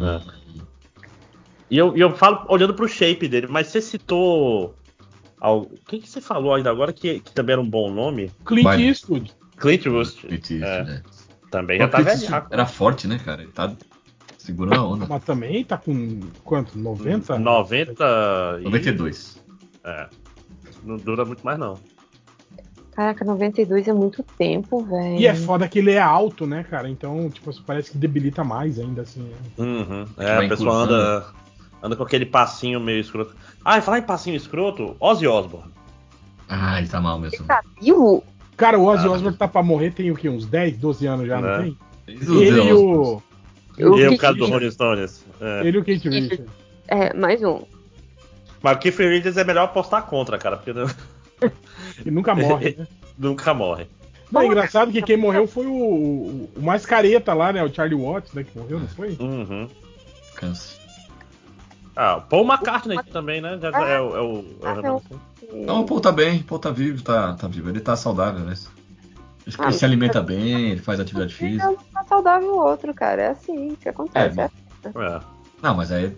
É. 0.00 0.65
E 1.70 1.76
eu, 1.78 1.96
eu 1.96 2.14
falo 2.16 2.44
olhando 2.48 2.74
pro 2.74 2.88
shape 2.88 3.26
dele, 3.28 3.46
mas 3.48 3.66
você 3.68 3.80
citou. 3.80 4.74
al- 5.40 5.62
O 5.62 5.78
que, 5.86 5.98
que 6.00 6.08
você 6.08 6.20
falou 6.20 6.54
ainda 6.54 6.70
agora 6.70 6.92
que, 6.92 7.20
que 7.20 7.32
também 7.32 7.54
era 7.54 7.60
um 7.62 7.68
bom 7.68 7.90
nome? 7.92 8.30
Clint 8.44 8.64
Vai. 8.64 8.82
Eastwood. 8.82 9.32
Clint 9.56 9.86
Eastwood. 9.86 10.26
Clint 10.28 10.50
Eastwood, 10.50 10.64
É. 10.64 10.84
né? 10.84 11.02
Também 11.50 11.78
já 11.78 11.88
tá. 11.88 12.00
Eastwood 12.00 12.46
Era 12.50 12.66
forte, 12.66 13.08
né, 13.08 13.18
cara? 13.24 13.42
Ele 13.42 13.52
tá 13.52 13.72
segurando 14.38 14.80
a 14.80 14.86
onda. 14.86 15.06
Mas 15.08 15.24
também 15.24 15.64
tá 15.64 15.76
com 15.76 16.20
quanto? 16.44 16.78
90? 16.78 17.38
90 17.38 18.04
e... 18.60 18.64
92. 18.64 19.42
É. 19.84 20.08
Não 20.84 20.96
dura 20.96 21.24
muito 21.24 21.44
mais, 21.44 21.58
não. 21.58 21.74
Caraca, 22.92 23.24
92 23.26 23.88
é 23.88 23.92
muito 23.92 24.22
tempo, 24.38 24.82
velho. 24.84 25.18
E 25.18 25.26
é 25.26 25.34
foda 25.34 25.68
que 25.68 25.80
ele 25.80 25.90
é 25.92 26.00
alto, 26.00 26.46
né, 26.46 26.62
cara? 26.64 26.88
Então, 26.88 27.28
tipo, 27.28 27.50
parece 27.62 27.90
que 27.90 27.98
debilita 27.98 28.42
mais 28.42 28.78
ainda, 28.78 29.02
assim. 29.02 29.20
né? 29.22 29.36
Uhum. 29.58 30.06
É, 30.16 30.36
Vai 30.36 30.46
a 30.46 30.48
pessoa 30.48 30.72
anda, 30.74 31.26
anda 31.82 31.96
com 31.96 32.02
aquele 32.02 32.26
passinho 32.26 32.80
meio 32.80 33.00
escroto. 33.00 33.34
Ah, 33.64 33.78
e 33.78 33.82
falar 33.82 33.98
em 33.98 34.02
passinho 34.02 34.36
escroto, 34.36 34.96
Ozzy 35.00 35.26
Osbourne. 35.26 35.72
Ah, 36.48 36.78
ele 36.78 36.88
tá 36.88 37.00
mal 37.00 37.18
mesmo. 37.18 37.44
Tá 37.46 37.60
vivo? 37.80 38.22
Cara, 38.56 38.78
o 38.78 38.84
Ozzy 38.86 39.06
Ah. 39.06 39.10
Osbourne 39.10 39.36
tá 39.36 39.48
pra 39.48 39.62
morrer 39.62 39.92
tem 39.92 40.10
o 40.10 40.14
quê? 40.16 40.28
Uns 40.28 40.46
10, 40.46 40.78
12 40.78 41.06
anos 41.06 41.26
já, 41.26 41.40
não 41.40 41.48
Né? 41.48 41.62
tem? 41.62 41.78
Ele 42.08 42.60
e 42.68 42.72
o. 42.72 43.22
Eu 43.76 43.98
e 43.98 44.08
o 44.08 44.16
cara 44.18 44.34
do 44.34 44.46
Rolling 44.46 44.70
Stones. 44.70 45.24
É. 45.40 45.66
Ele 45.66 45.76
e 45.78 45.80
o 45.80 45.84
Kate 45.84 46.08
Richards. 46.08 46.46
É, 46.88 47.12
mais 47.14 47.42
um. 47.42 47.62
Mas 48.62 48.76
o 48.76 48.78
Keith 48.80 48.96
Richards 48.96 49.36
é 49.36 49.44
melhor 49.44 49.64
apostar 49.64 50.06
contra, 50.06 50.38
cara, 50.38 50.56
porque 50.56 50.72
não- 50.72 50.86
E 52.04 52.10
nunca 52.10 52.34
morre, 52.34 52.74
né? 52.78 52.86
nunca 53.18 53.52
morre. 53.52 53.86
Não, 54.32 54.40
é 54.40 54.46
engraçado 54.46 54.90
que 54.90 55.02
quem 55.02 55.16
morreu 55.16 55.46
foi 55.46 55.66
o, 55.66 55.70
o, 55.72 56.50
o 56.56 56.62
mais 56.62 56.84
careta 56.86 57.34
lá, 57.34 57.52
né? 57.52 57.62
O 57.62 57.72
Charlie 57.72 58.00
Watts, 58.00 58.32
né? 58.32 58.44
Que 58.44 58.58
morreu, 58.58 58.80
não 58.80 58.88
foi? 58.88 59.16
Uhum. 59.20 59.68
Câncer. 60.34 60.78
Ah, 61.96 62.20
Paul 62.20 62.44
McCartney 62.44 62.98
também, 63.10 63.40
né? 63.40 63.58
Já, 63.60 63.72
já 63.72 63.88
é, 63.88 64.00
o- 64.00 64.16
é 64.16 64.20
o. 64.20 64.34
É 64.36 64.42
o 64.42 64.68
Ah, 64.68 64.82
não. 64.82 65.02
Não, 65.64 65.80
o 65.80 65.86
Paul 65.86 66.00
tá 66.00 66.12
bem, 66.12 66.40
o 66.40 66.44
Paul 66.44 66.58
tá 66.58 66.70
vivo, 66.70 67.02
tá, 67.02 67.32
tá 67.34 67.48
vivo. 67.48 67.70
Ele 67.70 67.80
tá 67.80 67.96
saudável, 67.96 68.40
né? 68.44 68.52
Acho 68.52 69.56
que 69.56 69.62
Ah, 69.64 69.68
ele 69.68 69.72
se 69.78 69.84
alimenta 69.84 70.20
bem, 70.22 70.70
ele 70.70 70.80
faz 70.82 71.00
atividade 71.00 71.32
física. 71.34 71.70
Um 71.70 71.76
tá 71.76 72.04
saudável 72.04 72.52
o 72.52 72.58
outro, 72.66 72.92
cara. 72.92 73.22
É 73.22 73.28
assim 73.28 73.74
que 73.80 73.88
acontece. 73.88 74.38
É, 74.40 74.44
É, 74.84 74.88
É. 74.88 75.20
Não, 75.62 75.74
mas 75.74 75.90
aí 75.90 76.14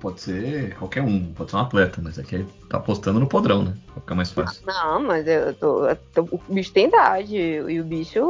pode 0.00 0.20
ser 0.20 0.74
qualquer 0.76 1.02
um, 1.02 1.32
pode 1.34 1.50
ser 1.50 1.56
um 1.56 1.60
atleta, 1.60 2.00
mas 2.02 2.18
aqui 2.18 2.44
tá 2.68 2.78
apostando 2.78 3.18
no 3.20 3.26
podrão, 3.28 3.62
né? 3.64 3.74
Pra 3.92 4.00
ficar 4.00 4.14
mais 4.14 4.30
fácil. 4.32 4.62
Não, 4.66 5.02
mas 5.02 5.26
eu 5.26 5.54
tô, 5.54 5.86
eu 5.86 5.96
tô- 6.14 6.22
O 6.48 6.54
bicho 6.54 6.72
tem 6.72 6.86
idade 6.86 7.36
e 7.36 7.80
o 7.80 7.84
bicho 7.84 8.20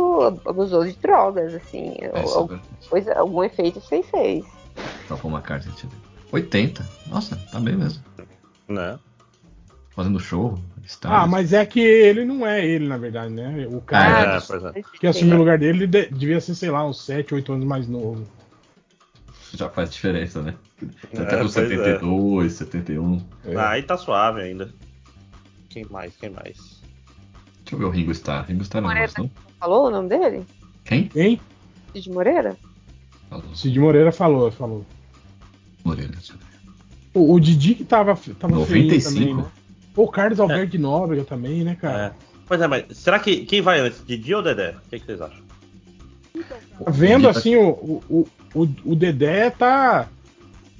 abusou 0.46 0.84
de 0.84 0.92
drogas, 0.96 1.54
assim. 1.54 1.94
É, 2.00 2.22
isso 2.24 2.34
é 2.34 2.36
Al- 2.38 2.46
verdade. 2.46 2.68
coisa, 2.90 3.14
algum 3.18 3.42
efeito 3.44 3.78
isso 3.78 3.94
aí 3.94 4.02
fez. 4.02 4.46
Só 5.06 5.16
Paul 5.16 5.32
McCartney, 5.34 5.72
deixa 5.72 5.86
eu 5.86 5.90
ver. 5.90 6.07
80? 6.32 6.86
Nossa, 7.06 7.36
tá 7.50 7.60
bem 7.60 7.76
mesmo. 7.76 8.02
Né? 8.68 8.98
Fazendo 9.90 10.20
show. 10.20 10.58
Ah, 11.04 11.26
mas 11.26 11.52
é 11.52 11.66
que 11.66 11.80
ele 11.80 12.24
não 12.24 12.46
é 12.46 12.64
ele, 12.64 12.86
na 12.88 12.96
verdade, 12.96 13.32
né? 13.34 13.66
O 13.70 13.80
cara 13.80 14.36
É, 14.36 14.40
pois 14.40 14.64
é. 14.64 14.82
que 14.98 15.06
assumiu 15.06 15.34
o 15.34 15.38
lugar 15.38 15.58
dele, 15.58 15.80
ele 15.84 15.86
de- 15.86 16.08
devia 16.10 16.40
ser, 16.40 16.54
sei 16.54 16.70
lá, 16.70 16.86
uns 16.86 17.04
7, 17.04 17.34
8 17.34 17.52
anos 17.52 17.66
mais 17.66 17.86
novo. 17.86 18.26
Já 19.52 19.68
faz 19.68 19.90
diferença, 19.90 20.40
né? 20.42 20.54
É, 21.12 21.20
Até 21.22 21.36
com 21.36 21.42
pois 21.42 21.56
é. 21.56 21.68
72, 21.68 22.52
71. 22.54 23.22
Ah, 23.56 23.70
aí 23.70 23.82
tá 23.82 23.96
suave 23.98 24.40
ainda. 24.42 24.72
Quem 25.68 25.84
mais? 25.90 26.16
Quem 26.16 26.30
mais? 26.30 26.56
Deixa 27.64 27.74
eu 27.74 27.78
ver 27.78 27.84
o 27.84 27.90
Ringo 27.90 28.12
Starr. 28.12 28.46
Ringo 28.46 28.62
Starr 28.62 28.80
não 28.82 28.88
Moreira. 28.88 29.12
não? 29.18 29.30
Falou 29.60 29.88
o 29.88 29.90
nome 29.90 30.08
dele? 30.08 30.46
Quem? 30.84 31.08
Quem? 31.08 31.40
Cid 31.92 32.10
Moreira? 32.10 32.56
Falou. 33.28 33.54
Cid 33.54 33.78
Moreira 33.78 34.10
falou, 34.12 34.50
falou. 34.50 34.86
Moreira. 35.84 36.12
O, 37.14 37.34
o 37.34 37.40
Didi 37.40 37.74
que 37.74 37.84
tava, 37.84 38.18
tava 38.38 38.66
feinho 38.66 38.86
95? 38.88 39.10
também, 39.14 39.34
né? 39.34 39.44
Pô, 39.94 40.04
o 40.04 40.08
Carlos 40.08 40.38
Alberto 40.38 40.72
de 40.72 40.78
Nóbrega 40.78 41.24
também, 41.24 41.64
né, 41.64 41.76
cara? 41.80 42.14
Pois 42.46 42.60
é, 42.60 42.66
mas 42.66 42.84
será 42.96 43.18
que 43.18 43.44
quem 43.44 43.60
vai 43.60 43.80
antes? 43.80 44.02
Didi 44.06 44.34
ou 44.34 44.42
Dedé? 44.42 44.70
O 44.86 44.90
que, 44.90 44.98
que 45.00 45.06
vocês 45.06 45.20
acham? 45.20 45.42
Tá 46.84 46.90
vendo 46.90 47.24
tá- 47.24 47.30
assim, 47.30 47.56
o, 47.56 48.02
o, 48.08 48.28
o, 48.54 48.68
o 48.84 48.94
Dedé 48.94 49.50
tá. 49.50 50.08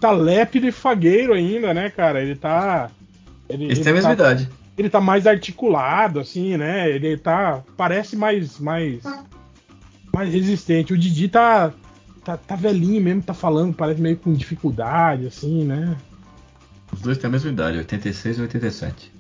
tá 0.01 0.11
lépido 0.13 0.67
e 0.67 0.73
fagueiro 0.73 1.33
ainda, 1.33 1.75
né, 1.75 1.91
cara? 1.91 2.23
Ele 2.23 2.37
tá. 2.37 2.91
Ele, 3.49 3.65
ele 3.65 3.77
têm 3.83 3.91
a 3.93 3.95
mesma 3.95 4.15
tá- 4.17 4.25
idade. 4.33 4.49
ele 4.77 4.89
tá 4.89 5.01
mais 5.01 5.27
articulado, 5.27 6.21
assim, 6.21 6.57
né? 6.57 6.89
Ele 6.89 7.17
tá. 7.17 7.63
Parece 7.77 8.17
mais. 8.17 8.59
mais. 8.59 9.03
mais 10.15 10.33
resistente. 10.33 10.93
O 10.93 10.99
Didi 10.99 11.29
tá. 11.29 11.73
Tá, 12.29 12.37
tá 12.37 12.57
velhinho 12.57 13.03
mesmo, 13.03 13.23
tá 13.23 13.33
falando, 13.33 13.73
parece 13.73 14.03
meio 14.03 14.19
com 14.19 14.35
dificuldade, 14.35 15.27
assim, 15.27 15.65
né? 15.65 15.97
Os 16.93 17.01
dois 17.01 17.17
têm 17.17 17.27
a 17.27 17.31
mesma 17.31 17.51
idade, 17.51 17.79
86 17.79 18.37
e 18.37 18.43
87. 18.43 19.13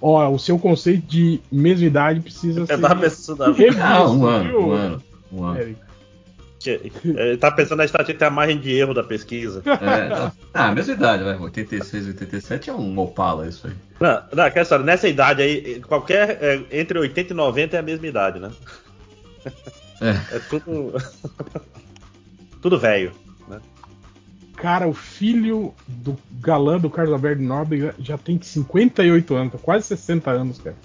Ó, 0.00 0.30
o 0.30 0.38
seu 0.38 0.58
conceito 0.58 1.06
de 1.06 1.38
mesma 1.52 1.84
idade 1.84 2.20
precisa 2.20 2.64
ser. 2.64 2.78
da 2.78 2.94
pessoa 2.96 3.36
da- 3.36 3.52
revisto, 3.52 3.82
Ah, 3.82 4.10
um 4.10 4.24
ano, 4.24 4.58
um 4.60 4.70
ano, 4.70 5.02
um 5.30 5.44
ano. 5.44 5.76
Ele 6.64 7.36
tá 7.36 7.50
pensando 7.50 7.76
na 7.76 7.84
estatística 7.84 8.18
tem 8.18 8.28
a 8.28 8.30
margem 8.30 8.58
de 8.58 8.72
erro 8.72 8.94
da 8.94 9.04
pesquisa. 9.04 9.62
É, 9.66 10.30
ah, 10.54 10.72
mesma 10.72 10.94
idade, 10.94 11.22
vai. 11.22 11.36
86 11.36 12.06
e 12.06 12.08
87 12.08 12.70
é 12.70 12.72
um 12.72 12.98
Opala 12.98 13.46
isso 13.46 13.66
aí. 13.66 13.74
Não, 14.00 14.22
não, 14.34 14.44
aquela 14.44 14.62
história, 14.62 14.84
nessa 14.86 15.06
idade 15.06 15.42
aí, 15.42 15.82
qualquer. 15.82 16.38
é, 16.40 16.80
entre 16.80 16.98
80 16.98 17.34
e 17.34 17.36
90 17.36 17.76
é 17.76 17.78
a 17.78 17.82
mesma 17.82 18.06
idade, 18.06 18.38
né? 18.38 18.50
É. 20.00 20.36
É 20.36 20.38
tudo. 20.38 20.92
tudo 22.62 22.78
velho, 22.78 23.12
né? 23.48 23.60
Cara, 24.56 24.86
o 24.86 24.92
filho 24.92 25.74
do 25.86 26.16
galã 26.40 26.78
do 26.78 26.90
Carlos 26.90 27.12
Alberto 27.14 27.42
Nobre 27.42 27.92
já 27.98 28.18
tem 28.18 28.40
58 28.40 29.34
anos, 29.34 29.52
tá 29.52 29.58
quase 29.58 29.86
60 29.86 30.30
anos, 30.30 30.58
cara. 30.58 30.76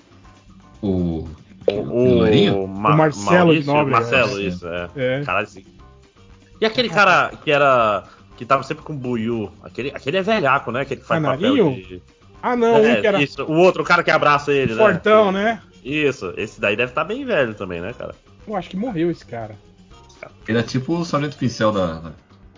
O. 0.81 1.27
O, 1.67 2.13
loirinho? 2.19 2.67
Ma- 2.67 2.93
O 2.93 2.97
Marcelo 2.97 3.35
Maurício, 3.47 3.73
Nóbrega, 3.73 3.99
Marcelo, 3.99 4.39
é. 4.39 4.43
isso, 4.43 4.67
é. 4.67 4.89
É. 4.95 5.23
Caralho, 5.25 5.47
sim. 5.47 5.65
E 6.61 6.65
aquele 6.65 6.89
cara 6.89 7.31
que 7.43 7.51
era. 7.51 8.03
que 8.37 8.45
tava 8.45 8.63
sempre 8.63 8.83
com 8.83 8.93
o 8.93 8.95
Buiu. 8.95 9.51
Aquele, 9.63 9.89
aquele 9.89 10.17
é 10.17 10.21
velhaco, 10.21 10.71
né? 10.71 10.81
Aquele 10.81 11.01
que 11.01 11.07
faz 11.07 11.21
Canarinho? 11.21 11.69
papel 11.71 11.83
de. 11.87 12.01
Ah, 12.41 12.55
não, 12.55 12.75
É, 12.77 12.97
um 12.97 13.01
que 13.01 13.07
era 13.07 13.21
isso, 13.21 13.43
o 13.43 13.53
outro, 13.53 13.81
o 13.81 13.85
cara 13.85 14.03
que 14.03 14.11
abraça 14.11 14.53
ele, 14.53 14.75
né? 14.75 14.77
fortão, 14.79 15.31
né? 15.31 15.59
Isso, 15.83 16.31
esse 16.37 16.61
daí 16.61 16.75
deve 16.75 16.91
estar 16.91 17.03
bem 17.03 17.25
velho 17.25 17.55
também, 17.55 17.81
né, 17.81 17.91
cara? 17.97 18.13
Eu 18.47 18.55
acho 18.55 18.69
que 18.69 18.77
morreu 18.77 19.09
esse 19.11 19.25
cara. 19.25 19.55
Ele 20.47 20.57
é 20.57 20.63
tipo 20.63 20.95
o 20.95 21.05
Sargento 21.05 21.37
Pincel 21.37 21.71
da, 21.71 21.99
da, 21.99 22.11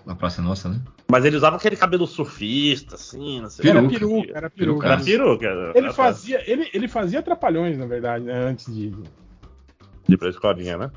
da 0.06 0.16
Praça 0.16 0.42
Nossa, 0.42 0.70
né? 0.70 0.80
Mas 1.10 1.24
ele 1.24 1.38
usava 1.38 1.56
aquele 1.56 1.76
cabelo 1.76 2.06
surfista, 2.06 2.96
assim, 2.96 3.40
não 3.42 3.50
sei. 3.50 3.70
Era 3.70 3.82
Peruca. 3.82 4.00
peruca, 4.00 4.38
era 4.38 4.50
peruca. 4.50 4.88
Era 4.88 4.98
peruca. 5.03 5.74
Ele 5.80 5.94
fazia, 5.94 6.52
ele, 6.52 6.70
ele 6.74 6.88
fazia 6.88 7.20
atrapalhões, 7.20 7.78
na 7.78 7.86
verdade, 7.86 8.26
né? 8.26 8.34
Antes 8.34 8.74
de. 8.74 8.94
De 10.08 10.18
pra 10.18 10.30
escolinha, 10.30 10.78
né? 10.78 10.92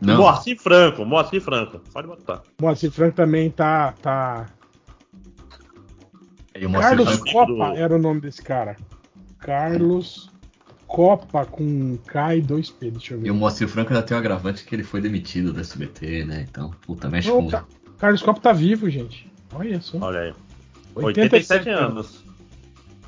Não. 0.00 0.16
Moacir 0.18 0.58
Franco, 0.58 1.04
Moacir 1.04 1.40
Franco. 1.42 1.80
Pode 1.92 2.08
botar. 2.08 2.42
Moacir 2.60 2.90
Franco 2.90 3.16
também 3.16 3.50
tá. 3.50 3.92
tá... 4.00 4.46
Carlos 6.80 7.08
Franco- 7.18 7.32
Copa 7.32 7.74
era 7.76 7.94
o 7.94 7.98
nome 7.98 8.20
desse 8.22 8.42
cara. 8.42 8.76
Carlos 9.38 10.30
Copa 10.96 11.44
com 11.44 11.98
K 12.06 12.36
e 12.36 12.42
2P, 12.42 12.90
deixa 12.90 13.12
eu 13.12 13.20
ver. 13.20 13.26
E 13.26 13.30
o 13.30 13.34
Moacir 13.34 13.68
Franco 13.68 13.92
ainda 13.92 14.02
tem 14.02 14.16
um 14.16 14.20
agravante 14.20 14.64
que 14.64 14.74
ele 14.74 14.82
foi 14.82 14.98
demitido 15.02 15.52
do 15.52 15.60
SBT, 15.60 16.24
né? 16.24 16.46
Então, 16.48 16.70
puta, 16.86 17.10
mexe 17.10 17.30
com. 17.30 17.48
Ca- 17.48 17.64
Carlos 17.98 18.22
Copa 18.22 18.40
tá 18.40 18.52
vivo, 18.52 18.88
gente. 18.88 19.30
Olha 19.54 19.78
só. 19.82 19.98
Olha 19.98 20.20
aí. 20.20 20.34
87 20.94 21.68
87 21.68 21.68
anos. 21.68 22.24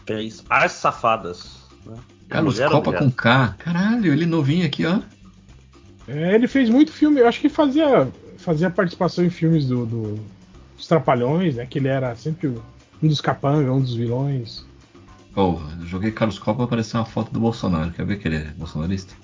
Fez 0.06 0.44
As 0.50 0.72
Safadas. 0.72 1.56
Né? 1.86 1.96
Carlos 2.28 2.58
Copa 2.60 2.92
com 2.92 3.10
K. 3.10 3.54
Caralho, 3.58 4.12
ele 4.12 4.26
novinho 4.26 4.66
aqui, 4.66 4.84
ó. 4.84 5.00
É, 6.06 6.34
ele 6.34 6.46
fez 6.46 6.68
muito 6.68 6.92
filme, 6.92 7.20
eu 7.20 7.26
acho 7.28 7.40
que 7.40 7.48
fazia, 7.48 8.06
fazia 8.36 8.68
participação 8.68 9.24
em 9.24 9.30
filmes 9.30 9.66
do, 9.66 9.86
do- 9.86 10.20
dos 10.76 10.86
Trapalhões, 10.86 11.56
né? 11.56 11.64
Que 11.64 11.78
ele 11.78 11.88
era 11.88 12.14
sempre 12.16 12.48
um 13.02 13.08
dos 13.08 13.22
capangas, 13.22 13.70
um 13.74 13.80
dos 13.80 13.94
vilões. 13.94 14.67
Joguei 15.84 16.10
Carlos 16.10 16.38
Copa 16.38 16.64
apareceu 16.64 17.00
uma 17.00 17.06
foto 17.06 17.32
do 17.32 17.38
Bolsonaro. 17.40 17.90
Quer 17.92 18.04
ver 18.06 18.18
que 18.18 18.26
ele 18.28 18.36
é 18.36 18.44
bolsonarista? 18.56 19.14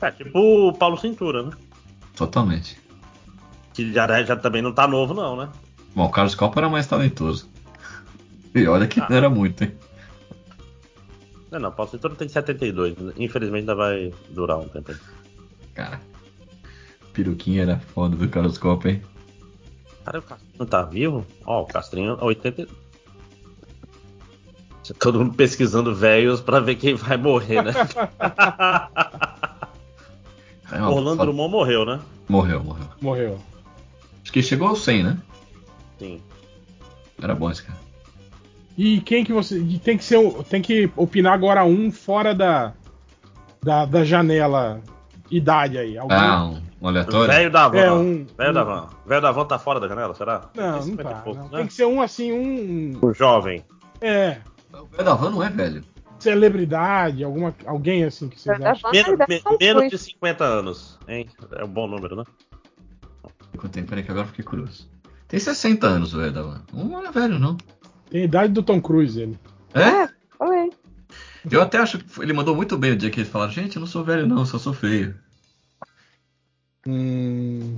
É, 0.00 0.10
tipo 0.10 0.38
o 0.38 0.72
Paulo 0.72 0.96
Cintura, 0.96 1.42
né? 1.42 1.52
Totalmente. 2.14 2.78
Que 3.74 3.92
já, 3.92 4.22
já 4.22 4.36
também 4.36 4.62
não 4.62 4.72
tá 4.72 4.86
novo, 4.86 5.12
não, 5.14 5.36
né? 5.36 5.48
Bom, 5.94 6.04
o 6.06 6.10
Carlos 6.10 6.34
Copa 6.34 6.60
era 6.60 6.68
mais 6.68 6.86
talentoso. 6.86 7.48
E 8.54 8.66
olha 8.66 8.86
que 8.86 9.00
Ah. 9.00 9.06
não 9.08 9.16
era 9.16 9.28
muito, 9.30 9.64
hein? 9.64 9.72
Não, 11.50 11.58
não, 11.60 11.72
Paulo 11.72 11.90
Cintura 11.90 12.14
tem 12.14 12.28
72. 12.28 12.94
Infelizmente 13.16 13.60
ainda 13.60 13.74
vai 13.74 14.12
durar 14.30 14.58
um 14.58 14.68
tempo. 14.68 14.94
Cara, 15.74 16.00
peruquinha 17.12 17.62
era 17.62 17.78
foda 17.78 18.16
do 18.16 18.28
Carlos 18.28 18.58
Copa, 18.58 18.88
hein? 18.90 19.02
Cara, 20.04 20.18
o 20.18 20.22
Castrinho 20.22 20.66
tá 20.66 20.82
vivo? 20.82 21.26
Ó, 21.44 21.62
o 21.62 21.66
Castrinho 21.66 22.16
80. 22.20 22.68
Todo 24.94 25.18
mundo 25.18 25.34
pesquisando 25.34 25.94
velhos 25.94 26.40
pra 26.40 26.60
ver 26.60 26.76
quem 26.76 26.94
vai 26.94 27.16
morrer, 27.16 27.62
né? 27.62 27.72
É, 30.72 30.82
ó, 30.82 30.90
Orlando 30.90 31.22
Drummond 31.22 31.50
morreu, 31.52 31.84
né? 31.84 32.00
Morreu, 32.28 32.62
morreu. 32.62 32.86
Morreu. 33.00 33.38
Acho 34.22 34.32
que 34.32 34.42
chegou 34.42 34.66
aos 34.68 34.82
100, 34.82 35.04
né? 35.04 35.16
Sim. 35.98 36.20
Era 37.22 37.34
bom 37.36 37.48
esse 37.50 37.62
cara. 37.62 37.78
E 38.76 39.00
quem 39.00 39.24
que 39.24 39.32
você. 39.32 39.60
Tem 39.82 39.96
que 39.96 40.04
ser. 40.04 40.18
Tem 40.50 40.60
que 40.60 40.90
opinar 40.96 41.32
agora 41.34 41.64
um 41.64 41.90
fora 41.92 42.34
da. 42.34 42.72
Da, 43.62 43.84
da 43.84 44.04
janela 44.04 44.80
idade 45.30 45.78
aí. 45.78 45.96
Alguém? 45.96 46.16
Ah, 46.18 46.44
um, 46.46 46.60
um 46.82 46.88
aleatório? 46.88 47.32
Velho 47.32 47.50
da 47.50 47.68
van. 47.68 47.78
É, 47.78 47.92
um- 47.92 48.26
Velho 48.36 48.52
da 48.54 48.62
um- 48.62 48.66
van. 48.66 48.88
Velho 49.06 49.22
da 49.22 49.32
van 49.32 49.44
tá 49.44 49.58
fora 49.58 49.78
da 49.80 49.88
janela, 49.88 50.14
será? 50.14 50.50
Não, 50.54 50.72
não 50.72 50.82
50 50.82 51.02
e 51.10 51.14
tá. 51.14 51.20
poucos, 51.20 51.42
não. 51.44 51.48
né? 51.50 51.58
Tem 51.58 51.66
que 51.68 51.74
ser 51.74 51.84
um 51.86 52.02
assim, 52.02 52.32
um. 52.32 53.12
Jovem. 53.14 53.64
É. 54.00 54.38
O 54.82 54.86
velho 54.86 55.04
da 55.04 55.14
van 55.14 55.30
não 55.30 55.42
é 55.42 55.48
velho. 55.50 55.84
Celebridade, 56.18 57.22
alguma, 57.24 57.54
alguém 57.66 58.04
assim 58.04 58.28
que 58.28 58.40
vocês 58.40 58.58
Da 58.58 58.72
acham. 58.72 58.90
van 58.90 59.26
Menos, 59.60 59.90
de 59.90 59.98
50 59.98 60.44
anos, 60.44 60.98
hein? 61.08 61.28
É 61.52 61.64
um 61.64 61.68
bom 61.68 61.86
número, 61.86 62.16
né? 62.16 62.24
Quanto 63.56 63.72
tempo? 63.72 63.88
Peraí 63.88 64.02
que 64.04 64.10
agora 64.10 64.26
eu 64.26 64.30
fiquei 64.30 64.44
curioso. 64.44 64.88
Tem 65.28 65.38
60 65.40 65.86
anos 65.86 66.14
o 66.14 66.18
velho 66.18 66.32
da 66.32 66.42
van. 66.42 66.62
Não 66.72 67.04
é 67.06 67.10
velho, 67.10 67.38
não. 67.38 67.56
Tem 68.10 68.22
a 68.22 68.24
idade 68.24 68.52
do 68.52 68.62
Tom 68.62 68.80
Cruise, 68.80 69.20
ele. 69.20 69.38
É? 69.74 70.08
Falei. 70.38 70.70
Eu 71.50 71.62
até 71.62 71.78
acho 71.78 71.98
que 71.98 72.22
ele 72.22 72.32
mandou 72.32 72.54
muito 72.56 72.76
bem 72.78 72.92
o 72.92 72.96
dia 72.96 73.10
que 73.10 73.20
ele 73.20 73.28
falaram, 73.28 73.52
gente, 73.52 73.76
eu 73.76 73.80
não 73.80 73.86
sou 73.86 74.02
velho 74.04 74.26
não, 74.26 74.38
eu 74.40 74.46
só 74.46 74.58
sou 74.58 74.72
feio. 74.72 75.14
Hum, 76.86 77.76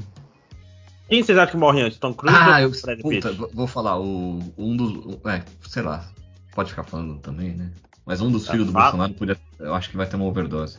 Quem 1.09 1.23
vocês 1.23 1.39
acham 1.39 1.53
que 1.53 1.57
morre 1.57 1.81
antes? 1.83 1.99
Tom 1.99 2.13
Cruise 2.13 2.37
Ah, 2.37 2.57
ou 2.57 2.63
eu 2.65 2.71
Brad 2.83 3.01
puta, 3.01 3.29
Pitt? 3.29 3.39
vou- 3.39 3.51
vou 3.55 3.67
falar, 3.67 3.99
o, 3.99 4.39
um 4.59 4.77
dos. 4.77 5.19
É, 5.25 5.43
sei 5.67 5.83
lá, 5.83 6.07
pode 6.58 6.71
ficar 6.71 6.83
falando 6.83 7.21
também, 7.21 7.55
né? 7.55 7.71
Mas 8.05 8.21
um 8.21 8.33
dos 8.33 8.44
Tá 8.44 8.51
filhos 8.51 8.67
do 8.67 8.73
fato. 8.73 8.97
Bolsonaro 8.97 9.15
podia. 9.15 9.37
Eu 9.60 9.74
acho 9.76 9.89
que 9.91 9.97
vai 9.97 10.08
ter 10.08 10.17
uma 10.17 10.24
overdose. 10.24 10.78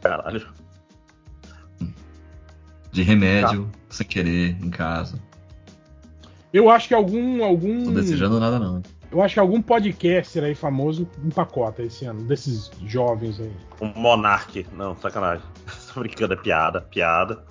Caralho. 0.00 0.48
De 2.90 3.02
remédio, 3.02 3.70
sem 3.90 4.06
querer, 4.06 4.56
em 4.62 4.70
casa. 4.70 5.20
eu 6.54 6.70
acho 6.70 6.88
que 6.88 6.94
algum. 6.94 7.44
algum 7.44 7.84
Não 7.84 7.92
desejando 7.92 8.40
nada, 8.40 8.58
não. 8.58 8.82
Eu 9.12 9.22
acho 9.22 9.34
que 9.34 9.40
algum 9.40 9.60
podcaster 9.60 10.42
aí 10.42 10.54
famoso 10.54 11.06
empacota 11.22 11.82
esse 11.82 12.06
ano, 12.06 12.22
desses 12.24 12.70
jovens 12.86 13.38
aí. 13.38 13.52
Um 13.78 13.92
Monark. 14.00 14.66
Não, 14.72 14.96
sacanagem. 14.96 15.44
Tô 15.92 16.00
brincando, 16.00 16.32
é 16.32 16.36
piada, 16.36 16.80
piada. 16.80 17.44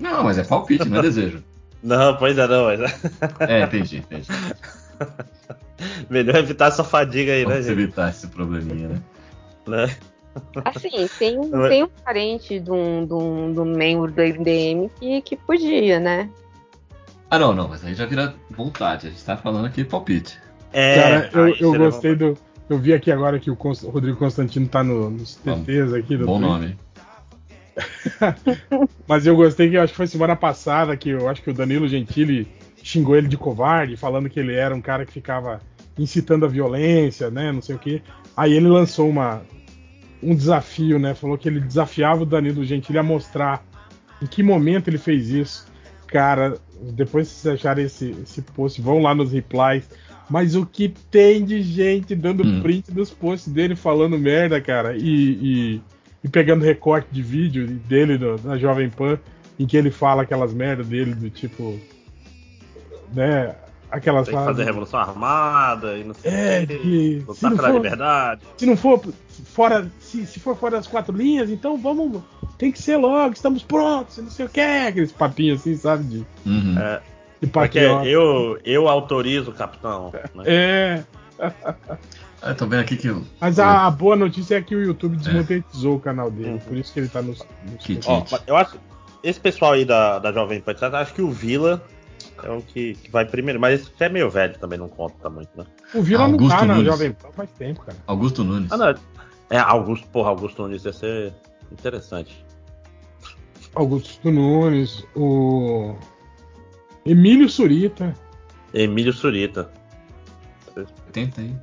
Não, 0.00 0.24
mas 0.24 0.38
é 0.38 0.44
palpite, 0.44 0.88
não 0.88 0.98
é 0.98 1.02
desejo. 1.02 1.44
Não, 1.84 2.16
pois 2.16 2.38
é, 2.38 2.48
não, 2.48 2.64
mas. 2.64 2.80
É, 3.40 3.64
entendi, 3.64 3.98
entendi. 3.98 4.26
Melhor 6.08 6.36
evitar 6.36 6.68
essa 6.68 6.84
fadiga 6.84 7.32
aí, 7.32 7.44
né, 7.44 7.50
Vamos 7.52 7.66
gente? 7.66 7.80
evitar 7.80 8.10
esse 8.10 8.26
probleminha, 8.28 8.88
né? 8.88 9.02
Né? 9.66 9.96
Assim, 10.64 11.08
tem, 11.18 11.38
um- 11.38 11.50
tem 11.68 11.82
um 11.84 11.88
parente 12.04 12.58
de 12.58 12.70
um, 12.70 13.06
de, 13.06 13.14
um, 13.14 13.52
de 13.52 13.60
um 13.60 13.64
membro 13.64 14.10
do 14.10 14.20
MDM 14.20 14.90
que, 14.98 15.22
que 15.22 15.36
podia, 15.36 16.00
né? 16.00 16.28
Ah, 17.30 17.38
não, 17.38 17.52
não, 17.54 17.68
mas 17.68 17.84
aí 17.84 17.94
já 17.94 18.04
vira 18.06 18.34
vontade. 18.50 19.06
A 19.06 19.10
gente 19.10 19.24
tá 19.24 19.36
falando 19.36 19.66
aqui 19.66 19.84
palpite. 19.84 20.38
É, 20.72 20.94
Cara, 20.96 21.30
eu, 21.32 21.54
eu 21.56 21.78
gostei 21.78 22.14
do. 22.14 22.36
Eu 22.68 22.78
vi 22.78 22.92
aqui 22.94 23.10
agora 23.12 23.38
que 23.38 23.50
o, 23.50 23.56
Const- 23.56 23.84
o 23.84 23.90
Rodrigo 23.90 24.16
Constantino 24.18 24.66
tá 24.66 24.82
no- 24.82 25.10
nos 25.10 25.36
TTs 25.36 25.92
aqui 25.92 26.16
do 26.16 26.26
Bom 26.26 26.38
Twitter. 26.40 26.50
nome. 26.58 26.78
Mas 29.06 29.26
eu 29.26 29.36
gostei 29.36 29.68
que 29.70 29.76
eu 29.76 29.82
acho 29.82 29.92
que 29.92 29.96
foi 29.96 30.06
semana 30.06 30.36
passada 30.36 30.96
que 30.96 31.10
eu 31.10 31.28
acho 31.28 31.42
que 31.42 31.50
o 31.50 31.54
Danilo 31.54 31.88
Gentili 31.88 32.48
xingou 32.84 33.16
ele 33.16 33.26
de 33.28 33.36
covarde, 33.38 33.96
falando 33.96 34.28
que 34.28 34.38
ele 34.38 34.54
era 34.54 34.74
um 34.74 34.80
cara 34.80 35.06
que 35.06 35.12
ficava 35.12 35.60
incitando 35.98 36.44
a 36.44 36.48
violência, 36.48 37.30
né? 37.30 37.50
Não 37.50 37.62
sei 37.62 37.76
o 37.76 37.78
quê. 37.78 38.02
Aí 38.36 38.52
ele 38.52 38.68
lançou 38.68 39.08
uma, 39.08 39.42
um 40.22 40.34
desafio, 40.34 40.98
né? 40.98 41.14
Falou 41.14 41.38
que 41.38 41.48
ele 41.48 41.60
desafiava 41.60 42.22
o 42.22 42.26
Danilo 42.26 42.62
Gentili 42.64 42.98
a 42.98 43.02
mostrar 43.02 43.64
em 44.22 44.26
que 44.26 44.42
momento 44.42 44.88
ele 44.88 44.98
fez 44.98 45.30
isso. 45.30 45.66
Cara, 46.06 46.58
depois 46.92 47.28
que 47.28 47.34
vocês 47.34 47.54
acharem 47.54 47.86
esse, 47.86 48.10
esse 48.22 48.42
post, 48.42 48.80
vão 48.82 49.00
lá 49.00 49.14
nos 49.14 49.32
replies. 49.32 49.88
Mas 50.28 50.54
o 50.54 50.66
que 50.66 50.88
tem 51.10 51.44
de 51.44 51.62
gente 51.62 52.14
dando 52.14 52.42
Hum. 52.46 52.60
print 52.60 52.90
dos 52.92 53.10
posts 53.10 53.52
dele 53.52 53.74
falando 53.76 54.18
merda, 54.18 54.60
cara, 54.60 54.96
e, 54.96 55.02
e, 55.02 55.80
e 56.22 56.28
pegando 56.28 56.64
recorte 56.64 57.08
de 57.12 57.22
vídeo 57.22 57.66
dele 57.66 58.16
do- 58.18 58.40
na 58.44 58.56
Jovem 58.58 58.88
Pan, 58.90 59.18
em 59.58 59.66
que 59.66 59.76
ele 59.76 59.90
fala 59.90 60.22
aquelas 60.22 60.52
merdas 60.52 60.86
dele 60.88 61.14
do 61.14 61.30
tipo. 61.30 61.78
Né? 63.14 63.54
aquelas 63.90 64.26
Tem 64.26 64.36
que 64.36 64.44
fazer 64.44 64.64
revolução 64.64 64.98
armada 64.98 65.96
e 65.96 66.02
não 66.02 66.14
sei 66.14 66.30
É, 66.32 66.66
que 66.66 66.76
se 66.78 67.24
lutar 67.28 67.50
não 67.50 67.56
pela 67.56 67.68
for- 67.68 67.74
liberdade. 67.76 68.40
Se 68.56 68.66
não 68.66 68.76
for 68.76 69.00
fora, 69.44 69.88
se, 70.00 70.26
se 70.26 70.40
for 70.40 70.56
fora 70.56 70.76
das 70.78 70.86
quatro 70.88 71.16
linhas, 71.16 71.48
então 71.48 71.78
vamos, 71.78 72.20
tem 72.58 72.72
que 72.72 72.82
ser 72.82 72.96
logo, 72.96 73.34
estamos 73.34 73.62
prontos, 73.62 74.18
não 74.18 74.30
sei 74.30 74.46
o 74.46 74.48
que, 74.48 74.60
aqueles 74.60 75.12
papinhos 75.12 75.60
assim, 75.60 75.76
sabe? 75.76 76.02
De, 76.04 76.26
Uhum. 76.44 76.76
É, 76.76 77.00
de 77.40 77.46
porque 77.46 77.78
patriota. 77.80 78.06
eu, 78.08 78.58
eu 78.64 78.88
autorizo, 78.88 79.52
capitão. 79.52 80.12
né? 80.34 80.42
É. 80.46 81.04
Eu 82.42 82.54
tô 82.56 82.66
vendo 82.66 82.80
aqui 82.80 82.96
que 82.96 83.08
o. 83.08 83.24
Mas 83.40 83.58
a, 83.58 83.86
a 83.86 83.90
boa 83.90 84.16
notícia 84.16 84.56
é 84.56 84.62
que 84.62 84.74
o 84.74 84.82
YouTube 84.82 85.16
desmonetizou 85.16 85.96
o 85.96 86.00
canal 86.00 86.30
dele, 86.30 86.60
por 86.66 86.76
isso 86.76 86.92
que 86.92 87.00
ele 87.00 87.08
tá 87.08 87.22
nos. 87.22 87.38
nos 87.64 88.06
Ó, 88.06 88.24
eu 88.46 88.56
acho. 88.56 88.76
Esse 89.22 89.40
pessoal 89.40 89.72
aí 89.72 89.84
da, 89.86 90.18
da 90.18 90.30
Jovem 90.32 90.60
Pan, 90.60 90.74
acho 90.92 91.14
que 91.14 91.22
o 91.22 91.30
Vila 91.30 91.82
é 92.44 92.50
o 92.50 92.62
que, 92.62 92.94
que 92.94 93.10
vai 93.10 93.24
primeiro. 93.24 93.58
Mas 93.58 93.80
esse 93.80 93.90
é 94.04 94.08
meio 94.08 94.30
velho 94.30 94.58
também, 94.58 94.78
não 94.78 94.88
conta 94.88 95.28
muito, 95.30 95.50
né? 95.56 95.64
O 95.94 96.02
Vila 96.02 96.28
não 96.28 96.36
tá 96.48 96.64
na 96.64 96.74
Nunes. 96.74 96.86
Jovem 96.86 97.12
Pan 97.12 97.32
faz 97.32 97.50
tempo, 97.52 97.80
cara. 97.80 97.98
Augusto 98.06 98.44
Nunes. 98.44 98.70
Ah, 98.70 98.76
não. 98.76 98.94
É, 99.50 99.58
Augusto, 99.58 100.06
porra, 100.08 100.30
Augusto 100.30 100.62
Nunes 100.62 100.84
ia 100.84 100.92
ser 100.92 101.32
interessante. 101.72 102.44
Augusto 103.74 104.30
Nunes, 104.30 105.04
o. 105.16 105.96
Emílio 107.04 107.48
Surita. 107.48 108.14
Emílio 108.72 109.12
Surita. 109.12 109.70
80 110.76 111.40
aí. 111.40 111.56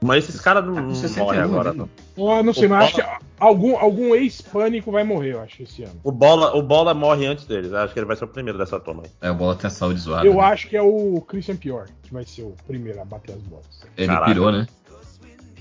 Mas 0.00 0.28
esses 0.28 0.40
caras 0.40 0.64
não, 0.64 0.74
Tá 0.74 0.80
não 0.82 0.94
61 0.94 1.24
morrem 1.24 1.40
agora, 1.40 1.70
ali. 1.70 1.78
não. 1.78 1.88
Oh, 2.16 2.40
não 2.42 2.54
sei, 2.54 2.66
O 2.66 2.70
mas 2.70 2.84
acho 2.84 2.96
Bola- 2.98 3.08
que 3.18 3.24
algum, 3.40 3.76
algum 3.78 4.14
ex-pânico 4.14 4.92
vai 4.92 5.02
morrer, 5.02 5.32
eu 5.34 5.40
acho, 5.40 5.62
esse 5.64 5.82
ano. 5.82 6.00
O 6.04 6.12
Bola, 6.12 6.56
o 6.56 6.62
Bola 6.62 6.94
morre 6.94 7.26
antes 7.26 7.44
deles. 7.46 7.72
Acho 7.72 7.92
que 7.92 7.98
ele 7.98 8.06
vai 8.06 8.14
ser 8.16 8.24
o 8.24 8.28
primeiro 8.28 8.56
dessa 8.58 8.78
turma 8.78 9.02
aí. 9.04 9.10
É, 9.20 9.30
o 9.30 9.34
bola 9.34 9.56
tem 9.56 9.66
a 9.66 9.70
saúde 9.70 9.98
zoada. 10.00 10.24
Eu 10.26 10.34
né? 10.34 10.40
acho 10.40 10.68
que 10.68 10.76
é 10.76 10.82
o 10.82 11.20
Christian 11.26 11.56
Pior 11.56 11.86
que 12.02 12.12
vai 12.12 12.24
ser 12.24 12.42
o 12.42 12.54
primeiro 12.66 13.00
a 13.00 13.04
bater 13.04 13.34
as 13.34 13.42
bolas. 13.42 13.66
Ele 13.96 14.06
Caraca. 14.06 14.26
pirou, 14.26 14.52
né? 14.52 14.66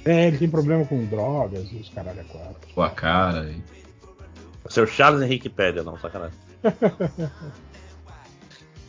É, 0.06 0.28
ele 0.28 0.38
tem 0.38 0.48
problema 0.50 0.86
com 0.86 1.04
drogas 1.06 1.68
e 1.72 1.76
os 1.78 1.90
caralho 1.90 2.22
a 2.22 2.24
quatro. 2.24 2.74
Com 2.76 2.82
a 2.82 2.90
cara. 2.92 3.50
E... 3.50 3.62
O 4.80 4.86
Charles 4.86 5.22
Henrique 5.22 5.50
Pédia, 5.50 5.82
não, 5.84 5.98
sacanagem. 5.98 6.38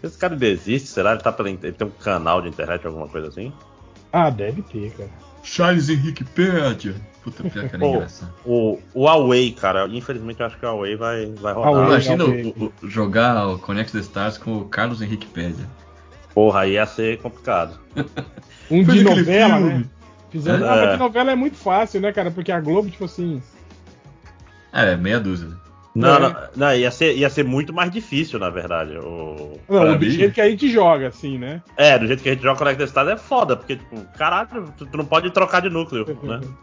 Esse 0.03 0.17
cara 0.17 0.37
desiste, 0.37 0.89
será? 0.89 1.13
Ele, 1.13 1.23
tá 1.23 1.33
pela, 1.33 1.49
ele 1.51 1.59
tem 1.73 1.87
um 1.87 1.91
canal 1.91 2.41
de 2.41 2.49
internet, 2.49 2.87
alguma 2.87 3.09
coisa 3.09 3.29
assim? 3.29 3.53
Ah, 4.13 4.31
deve 4.31 4.63
ter, 4.63 4.93
cara. 4.93 5.11
Charles 5.43 5.89
Henrique 5.89 6.25
Pédia. 6.25 6.95
Puta, 7.23 7.43
pior 7.45 7.69
que 7.69 7.75
era 7.77 7.85
engraçado. 7.87 8.33
o, 8.45 8.79
o 8.95 9.05
Huawei, 9.05 9.53
cara, 9.53 9.87
infelizmente 9.89 10.41
eu 10.41 10.47
acho 10.47 10.59
que 10.59 10.65
o 10.65 10.69
Huawei 10.69 10.97
vai, 10.97 11.27
vai 11.41 11.53
rodar. 11.53 11.71
Huawei. 11.73 11.89
Imagina 11.89 12.25
Huawei. 12.25 12.55
o- 12.57 12.73
o- 12.83 12.89
jogar 12.89 13.47
o 13.49 13.59
Connect 13.59 13.93
the 13.93 13.99
Stars 14.01 14.39
com 14.39 14.59
o 14.59 14.65
Carlos 14.67 15.03
Henrique 15.03 15.27
Pédia. 15.27 15.67
Porra, 16.35 16.61
aí 16.61 16.73
ia 16.73 16.87
ser 16.87 17.19
complicado. 17.19 17.79
Um 18.71 18.85
de 18.85 19.03
novela, 19.03 19.57
filme. 19.57 19.73
né? 19.79 19.85
Fizeram... 20.31 20.67
É. 20.67 20.69
Ah, 20.71 20.77
mas 20.85 20.93
de 20.93 20.99
novela 20.99 21.33
é 21.33 21.35
muito 21.35 21.57
fácil, 21.57 22.03
né, 22.03 22.13
cara? 22.13 22.31
Porque 22.31 22.53
a 22.53 22.61
Globo, 22.61 22.91
tipo 22.91 23.07
assim. 23.07 23.43
É, 24.71 24.95
meia 24.95 25.19
dúzia. 25.19 25.49
Né? 25.95 26.07
Não, 26.09 26.17
É. 26.17 26.21
não, 26.21 26.37
não, 26.57 26.75
ia, 26.75 26.91
ser, 26.91 27.17
ia 27.17 27.29
ser 27.31 27.45
muito 27.45 27.73
mais 27.73 27.91
difícil, 27.91 28.39
na 28.39 28.51
verdade. 28.51 28.97
O... 28.99 29.59
Não, 29.69 29.93
do 29.97 29.99
mim? 29.99 30.11
jeito 30.11 30.35
que 30.35 30.41
a 30.41 30.49
gente 30.49 30.69
joga, 30.71 31.09
assim, 31.09 31.39
né? 31.39 31.63
É, 31.77 31.99
do 31.99 32.07
jeito 32.07 32.23
que 32.23 32.29
a 32.29 32.33
gente 32.33 32.43
joga 32.43 32.59
Connect 32.59 32.79
the 32.79 32.85
Stars 32.85 33.09
é 33.09 33.17
foda, 33.17 33.57
porque, 33.57 33.77
tipo, 33.77 34.01
caralho, 34.17 34.73
tu, 34.77 34.87
tu 34.87 34.97
não 34.97 35.05
pode 35.05 35.31
trocar 35.31 35.61
de 35.61 35.71
núcleo, 35.71 36.07
né? 36.23 36.41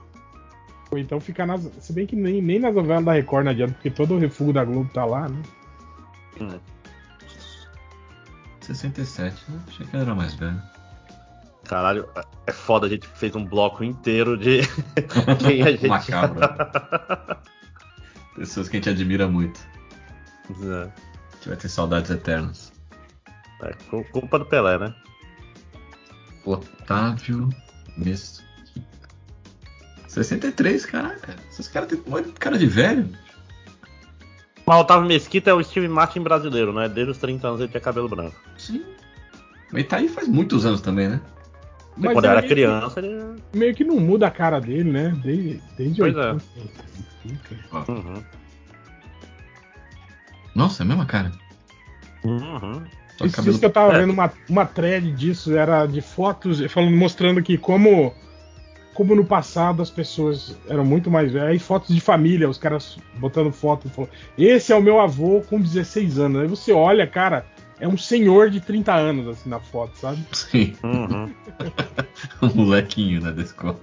Ou 0.92 1.00
então 1.00 1.20
ficar 1.20 1.48
nas. 1.48 1.68
Se 1.80 1.92
bem 1.92 2.06
que 2.06 2.16
nem, 2.16 2.42
nem 2.42 2.60
nas 2.60 2.74
novelas 2.74 3.04
da 3.04 3.14
Record 3.14 3.44
não 3.46 3.52
adianta, 3.52 3.74
porque 3.74 3.90
todo 3.90 4.14
o 4.14 4.20
refúgio 4.20 4.54
da 4.54 4.64
Globo 4.64 4.90
tá 4.94 5.04
lá, 5.04 5.28
né? 5.28 5.42
Hum. 6.40 6.60
67, 8.62 9.44
né? 9.50 9.60
Achei 9.68 9.86
que 9.86 9.96
era 9.98 10.16
mais 10.16 10.34
velho. 10.36 10.62
Caralho, 11.68 12.08
é 12.46 12.52
foda, 12.52 12.86
a 12.86 12.90
gente 12.90 13.08
fez 13.08 13.36
um 13.36 13.44
bloco 13.44 13.84
inteiro 13.84 14.38
de 14.38 14.62
quem 15.40 15.64
a 15.64 15.72
gente. 15.74 15.88
Macabro. 15.88 16.40
Pessoas 18.36 18.68
que 18.70 18.78
a 18.78 18.80
gente 18.80 18.90
admira 18.90 19.28
muito. 19.28 19.60
É, 20.50 20.84
A 20.84 21.36
gente 21.36 21.48
vai 21.48 21.58
ter 21.58 21.70
saudades 21.70 22.12
eternas. 22.12 22.72
é 23.64 23.74
cu- 23.90 24.04
culpa 24.12 24.38
do 24.40 24.46
Pelé, 24.46 24.78
né? 24.78 24.94
Otávio 26.46 27.50
Mesquita. 27.98 28.46
63, 30.08 30.86
caraca. 30.86 31.36
Esses 31.50 31.68
caras 31.68 31.90
têm 31.90 32.02
muito 32.08 32.34
cara 32.40 32.58
de 32.58 32.68
velho. 32.68 33.10
Mas 34.66 34.78
o 34.78 34.82
Otávio 34.82 35.08
Mesquita 35.08 35.50
é 35.50 35.54
o 35.54 35.64
Steve 35.64 35.88
Martin 35.88 36.22
brasileiro, 36.22 36.74
né? 36.74 36.88
Desde 36.90 37.12
os 37.12 37.18
30 37.18 37.48
anos 37.48 37.60
ele 37.60 37.70
tinha 37.70 37.82
cabelo 37.82 38.08
branco. 38.10 38.36
Sim. 38.58 38.84
Mas 39.72 39.74
ele 39.82 39.84
tá 39.84 39.98
aí 39.98 40.08
faz 40.08 40.28
muitos 40.28 40.66
anos 40.66 40.82
também, 40.82 41.08
né? 41.10 41.22
Mas 41.98 42.14
Quando 42.14 42.26
era 42.26 42.42
criança, 42.44 43.00
ele. 43.00 43.42
Meio 43.54 43.74
que 43.74 43.84
não 43.86 43.96
muda 43.98 44.28
a 44.28 44.32
cara 44.32 44.60
dele, 44.60 44.92
né? 44.92 45.18
Desde, 45.24 45.62
desde 45.78 45.98
Pois 46.02 46.16
é. 46.16 46.32
80. 46.32 47.92
Uhum. 47.92 48.24
Nossa, 50.54 50.84
é 50.84 50.86
a 50.86 50.88
mesma 50.88 51.06
cara. 51.06 51.32
Uhum. 52.24 52.84
Só 53.18 53.26
Isso, 53.26 53.36
cabelo- 53.36 53.52
isso 53.52 53.60
que 53.60 53.66
eu 53.66 53.72
tava 53.72 53.94
É. 53.94 54.00
vendo 54.00 54.12
uma, 54.12 54.32
uma 54.50 54.66
thread 54.66 55.12
disso, 55.14 55.56
era 55.56 55.86
de 55.86 56.02
fotos, 56.02 56.62
falando, 56.72 56.96
mostrando 56.98 57.42
que 57.42 57.58
como, 57.58 58.14
como 58.94 59.16
no 59.16 59.24
passado 59.26 59.82
as 59.82 59.90
pessoas 59.90 60.58
eram 60.68 60.84
muito 60.84 61.10
mais 61.10 61.32
velhas, 61.32 61.50
aí 61.50 61.60
fotos 61.60 61.94
de 61.96 62.02
família, 62.02 62.50
os 62.50 62.58
caras 62.58 62.98
botando 63.18 63.52
foto, 63.54 63.90
falou, 63.90 64.10
esse 64.38 64.74
é 64.74 64.76
o 64.76 64.82
meu 64.82 65.00
avô 65.00 65.42
com 65.50 65.60
16 65.62 66.20
anos. 66.20 66.42
Aí 66.42 66.48
você 66.48 66.74
olha, 66.74 67.08
cara, 67.08 67.46
é 67.80 67.88
um 67.88 67.98
senhor 67.98 68.50
de 68.50 68.60
30 68.62 68.94
anos, 68.94 69.28
assim, 69.28 69.50
na 69.50 69.60
foto, 69.60 69.98
sabe? 69.98 70.24
Sim. 70.32 70.76
Uhum. 70.84 71.34
um 72.42 72.56
molequinho, 72.56 73.22
né, 73.22 73.32
da 73.32 73.42
escola. 73.42 73.80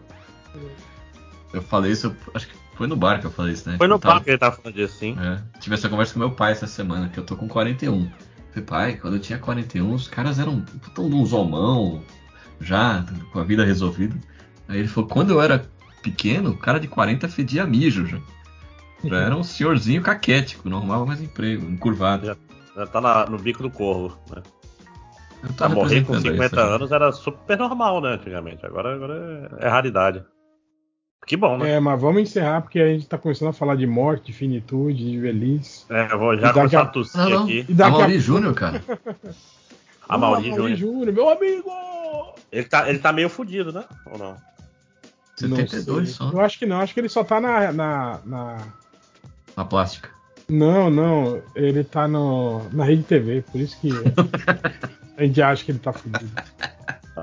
Eu 1.52 1.62
falei 1.62 1.92
isso, 1.92 2.14
acho 2.34 2.48
que 2.48 2.54
foi 2.76 2.86
no 2.86 2.96
bar 2.96 3.20
que 3.20 3.26
eu 3.26 3.30
falei 3.30 3.52
isso, 3.52 3.68
né? 3.68 3.76
Foi 3.76 3.86
no 3.86 3.98
tava- 3.98 4.14
papo 4.14 4.24
que 4.24 4.30
ele 4.30 4.38
tava 4.38 4.56
falando 4.56 4.74
disso, 4.74 4.96
sim. 4.98 5.16
É, 5.18 5.38
tive 5.60 5.74
essa 5.74 5.88
conversa 5.88 6.14
com 6.14 6.18
meu 6.20 6.30
pai 6.30 6.52
essa 6.52 6.66
semana, 6.66 7.08
que 7.08 7.18
eu 7.18 7.24
tô 7.24 7.36
com 7.36 7.46
41. 7.48 8.10
Falei, 8.50 8.64
pai, 8.66 8.94
quando 8.96 9.14
eu 9.14 9.20
tinha 9.20 9.38
41, 9.38 9.92
os 9.92 10.08
caras 10.08 10.38
eram 10.38 10.64
tão 10.94 11.06
uns 11.06 11.32
homão, 11.32 12.02
já, 12.60 13.04
com 13.32 13.38
a 13.38 13.44
vida 13.44 13.64
resolvida. 13.64 14.16
Aí 14.68 14.78
ele 14.78 14.88
falou, 14.88 15.08
quando 15.08 15.30
eu 15.30 15.40
era 15.42 15.66
pequeno, 16.02 16.50
o 16.50 16.56
cara 16.56 16.80
de 16.80 16.88
40 16.88 17.28
fedia 17.28 17.66
mijo 17.66 18.06
já. 18.06 18.18
Já 19.04 19.16
era 19.16 19.36
um 19.36 19.42
senhorzinho 19.42 20.00
caquético, 20.00 20.68
não 20.68 20.78
arrumava 20.78 21.04
mais 21.04 21.20
emprego, 21.20 21.68
encurvado. 21.68 22.26
Já, 22.26 22.36
já 22.76 22.86
tá 22.86 23.00
na- 23.00 23.26
no 23.26 23.38
bico 23.38 23.62
do 23.62 23.70
corvo, 23.70 24.16
né? 24.34 24.42
Pra 25.56 25.68
morrer 25.68 26.02
com 26.04 26.12
representando 26.12 26.32
50 26.32 26.46
isso, 26.46 26.56
né? 26.56 26.74
anos 26.74 26.92
era 26.92 27.12
super 27.12 27.58
normal, 27.58 28.00
né, 28.00 28.10
antigamente. 28.14 28.64
Agora, 28.64 28.94
agora 28.94 29.50
é, 29.60 29.66
é 29.66 29.68
raridade. 29.68 30.24
Que 31.26 31.36
bom, 31.36 31.56
né? 31.58 31.72
É, 31.72 31.80
mas 31.80 32.00
vamos 32.00 32.22
encerrar, 32.22 32.62
porque 32.62 32.80
a 32.80 32.86
gente 32.88 33.06
tá 33.08 33.16
começando 33.18 33.48
a 33.48 33.52
falar 33.52 33.76
de 33.76 33.86
morte, 33.86 34.26
de 34.26 34.32
finitude, 34.32 34.98
de 35.10 35.18
velhice. 35.20 35.84
É, 35.90 36.12
eu 36.12 36.18
vou 36.18 36.36
já 36.36 36.52
começar 36.52 36.80
a- 36.80 36.82
a 36.82 36.86
tossir 36.86 37.20
Não, 37.20 37.30
não. 37.30 37.42
aqui. 37.44 37.64
E 37.68 37.74
daqui 37.74 37.90
A 37.94 37.98
Mauri 37.98 38.16
a- 38.16 38.18
Júnior, 38.18 38.54
cara. 38.54 38.82
A 40.08 40.18
Mauri 40.18 40.50
Júnior. 40.50 40.76
Júnior, 40.76 41.12
meu 41.12 41.28
amigo! 41.30 41.70
Ele 42.50 42.64
tá, 42.64 42.88
ele 42.88 42.98
tá 42.98 43.12
meio 43.12 43.28
fudido, 43.30 43.72
né? 43.72 43.84
Ou 44.06 44.18
não? 44.18 44.36
Não 45.42 45.56
72 45.56 46.08
sei. 46.08 46.16
só. 46.16 46.30
Eu 46.32 46.40
acho 46.40 46.58
que 46.58 46.66
não, 46.66 46.80
acho 46.80 46.92
que 46.92 47.00
ele 47.00 47.08
só 47.08 47.24
tá 47.24 47.40
na. 47.40 47.72
na, 47.72 48.20
na- 48.26 48.58
Na 49.56 49.64
plástica. 49.64 50.10
Não, 50.52 50.90
não, 50.90 51.40
ele 51.54 51.82
tá 51.82 52.06
no, 52.06 52.62
na 52.72 52.84
rede 52.84 53.02
TV, 53.04 53.42
por 53.50 53.58
isso 53.60 53.78
que 53.80 53.90
a 55.16 55.24
gente 55.24 55.40
acha 55.40 55.64
que 55.64 55.70
ele 55.72 55.78
tá 55.78 55.92
fudido. 55.92 56.30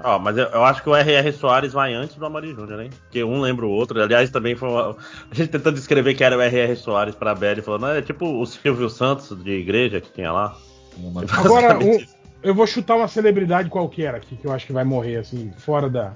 Ó, 0.04 0.18
mas 0.18 0.38
eu, 0.38 0.46
eu 0.46 0.64
acho 0.64 0.82
que 0.82 0.90
o 0.90 0.96
R.R. 0.96 1.32
Soares 1.34 1.74
vai 1.74 1.94
antes 1.94 2.16
do 2.16 2.26
Amari 2.26 2.54
Júnior, 2.56 2.82
hein? 2.82 2.90
Porque 3.04 3.24
um 3.24 3.40
lembra 3.42 3.66
o 3.66 3.70
outro. 3.70 4.02
Aliás, 4.02 4.30
também 4.30 4.56
foi 4.56 4.70
uma... 4.70 4.96
a 5.30 5.36
gente 5.36 5.50
tentando 5.50 5.76
descrever 5.76 6.14
que 6.16 6.24
era 6.24 6.38
o 6.38 6.42
R.R. 6.42 6.76
Soares 6.76 7.14
pra 7.16 7.36
Belly, 7.36 7.62
falando, 7.62 7.88
é 7.98 8.02
tipo 8.02 8.26
o 8.26 8.46
Silvio 8.46 8.90
Santos 8.90 9.36
de 9.44 9.52
igreja 9.52 10.00
que 10.02 10.12
tinha 10.12 10.32
lá. 10.32 10.56
Agora, 11.38 11.78
um- 11.78 12.00
eu 12.42 12.56
vou 12.56 12.66
chutar 12.66 12.96
uma 12.96 13.08
celebridade 13.08 13.70
qualquer 13.70 14.16
aqui, 14.16 14.36
que 14.38 14.46
eu 14.48 14.52
acho 14.52 14.66
que 14.66 14.74
vai 14.74 14.84
morrer, 14.84 15.18
assim, 15.18 15.52
fora 15.58 15.90
da. 15.90 16.14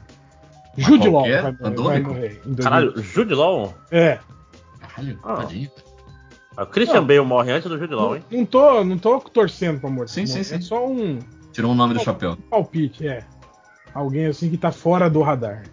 Jude 0.77 1.07
Law 1.09 1.23
vai, 1.23 1.41
morrer- 1.51 1.75
vai 1.83 1.99
morrer. 2.01 2.41
em 2.45 2.53
2000. 2.53 2.63
Caralho, 2.63 2.93
Jude 3.03 3.33
Law? 3.35 3.73
É. 3.91 4.17
Caralho, 4.79 5.19
Ah. 5.23 5.35
tadinho. 5.35 5.69
O 6.57 6.65
Christian 6.67 6.99
Não. 7.01 7.07
Bale 7.07 7.21
morre 7.21 7.51
antes 7.51 7.67
do 7.69 7.77
Jude 7.79 7.93
Law, 7.95 8.09
Não, 8.09 8.15
hein? 8.15 8.23
não 8.31 8.45
tô, 8.45 8.83
não 8.83 8.97
tô 8.97 9.19
torcendo 9.19 9.79
pra 9.79 9.89
morrer. 9.89 10.07
Sim, 10.07 10.25
sim, 10.25 10.39
É 10.39 10.43
sim. 10.43 10.61
só 10.61 10.85
um 10.87 11.19
Tirou 11.51 11.71
o 11.71 11.75
nome 11.75 11.93
do 11.93 11.99
chapéu. 11.99 12.35
palpite, 12.49 13.07
é. 13.07 13.25
Alguém 13.93 14.25
assim 14.27 14.49
que 14.49 14.57
tá 14.57 14.71
fora 14.71 15.09
do 15.09 15.21
radar. 15.21 15.63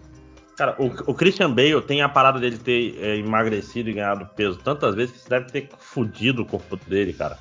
Cara, 0.57 0.75
o, 0.79 0.85
o 1.11 1.13
Christian 1.13 1.49
Bale 1.51 1.81
tem 1.81 2.01
a 2.03 2.09
parada 2.09 2.39
dele 2.39 2.57
ter 2.57 2.95
é, 2.99 3.17
emagrecido 3.17 3.89
e 3.89 3.93
ganhado 3.93 4.27
peso 4.35 4.59
tantas 4.59 4.93
vezes 4.93 5.11
que 5.11 5.17
isso 5.19 5.29
deve 5.29 5.45
ter 5.51 5.69
fudido 5.79 6.43
o 6.43 6.45
corpo 6.45 6.77
dele, 6.87 7.13
cara. 7.13 7.37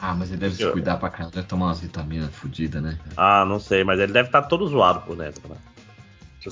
Ah, 0.00 0.14
mas 0.14 0.28
ele 0.30 0.38
deve 0.38 0.54
se 0.54 0.70
cuidar 0.70 0.96
pra 0.98 1.08
caramba. 1.10 1.34
Deve 1.34 1.46
tomar 1.46 1.66
umas 1.66 1.80
vitaminas 1.80 2.34
fodidas, 2.34 2.82
né? 2.82 2.98
Ah, 3.16 3.44
não 3.46 3.58
sei, 3.58 3.84
mas 3.84 3.98
ele 3.98 4.12
deve 4.12 4.28
estar 4.28 4.42
todo 4.42 4.66
zoado 4.68 5.00
por 5.00 5.16
dentro, 5.16 5.48
né? 5.48 5.56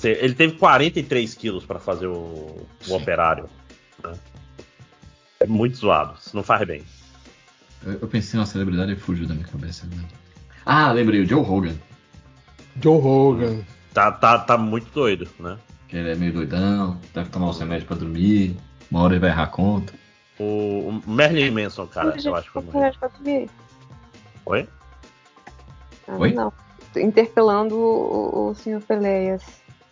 Ele 0.05 0.35
teve 0.35 0.55
43 0.57 1.35
quilos 1.35 1.65
pra 1.65 1.79
fazer 1.79 2.07
o, 2.07 2.67
o 2.89 2.95
operário. 2.95 3.49
né? 4.03 4.13
É 5.41 5.47
muito 5.47 5.77
zoado, 5.77 6.15
isso 6.19 6.35
não 6.35 6.43
faz 6.43 6.67
bem. 6.67 6.83
Eu, 7.85 7.93
eu 8.01 8.09
pensei 8.09 8.39
numa 8.39 8.47
celebridade 8.47 8.93
e 8.93 8.97
fugiu 8.97 9.27
da 9.27 9.35
minha 9.35 9.47
cabeça. 9.47 9.87
Né? 9.87 10.05
Ah, 10.65 10.93
lembrei, 10.93 11.23
o 11.23 11.27
Joe 11.27 11.43
Rogan. 11.43 11.77
Joe 12.81 13.01
Rogan. 13.01 13.63
Tá, 13.93 14.13
tá, 14.13 14.39
tá 14.39 14.59
muito 14.59 14.91
doido, 14.93 15.29
né? 15.39 15.59
Que 15.89 15.97
ele 15.97 16.11
é 16.11 16.15
meio 16.15 16.33
doidão, 16.33 17.01
deve 17.15 17.31
tomar 17.31 17.49
uns 17.49 17.59
remédios 17.59 17.87
pra 17.87 17.97
dormir, 17.97 18.57
uma 18.91 19.03
hora 19.03 19.15
ele 19.15 19.21
vai 19.21 19.31
errar 19.31 19.45
a 19.45 19.49
conta. 19.49 19.95
O, 20.39 20.89
o 20.89 21.03
Merlin 21.11 21.51
Manson, 21.51 21.87
cara, 21.87 22.15
eu 22.23 22.35
acho 22.35 22.53
que 22.53 22.61
foi. 22.61 23.49
Oi? 24.47 24.69
Ah, 26.07 26.17
Oi? 26.19 26.33
Não. 26.33 26.53
Tô 26.93 27.01
interpelando 27.01 27.77
o, 27.77 28.51
o 28.51 28.55
senhor 28.55 28.81
Peleias. 28.83 29.43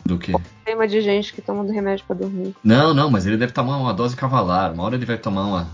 Do 0.05 0.19
que? 0.19 0.33
Tema 0.65 0.87
de 0.87 1.01
gente 1.01 1.33
que 1.33 1.41
toma 1.41 1.65
remédio 1.73 2.05
pra 2.07 2.15
dormir. 2.15 2.55
Não, 2.63 2.93
não, 2.93 3.11
mas 3.11 3.27
ele 3.27 3.37
deve 3.37 3.53
tomar 3.53 3.79
uma 3.79 3.95
dose 3.95 4.15
cavalar. 4.15 4.73
Uma 4.73 4.85
hora 4.85 4.97
ele 4.97 5.07
vai 5.07 5.17
tomar 5.17 5.47
uma. 5.47 5.69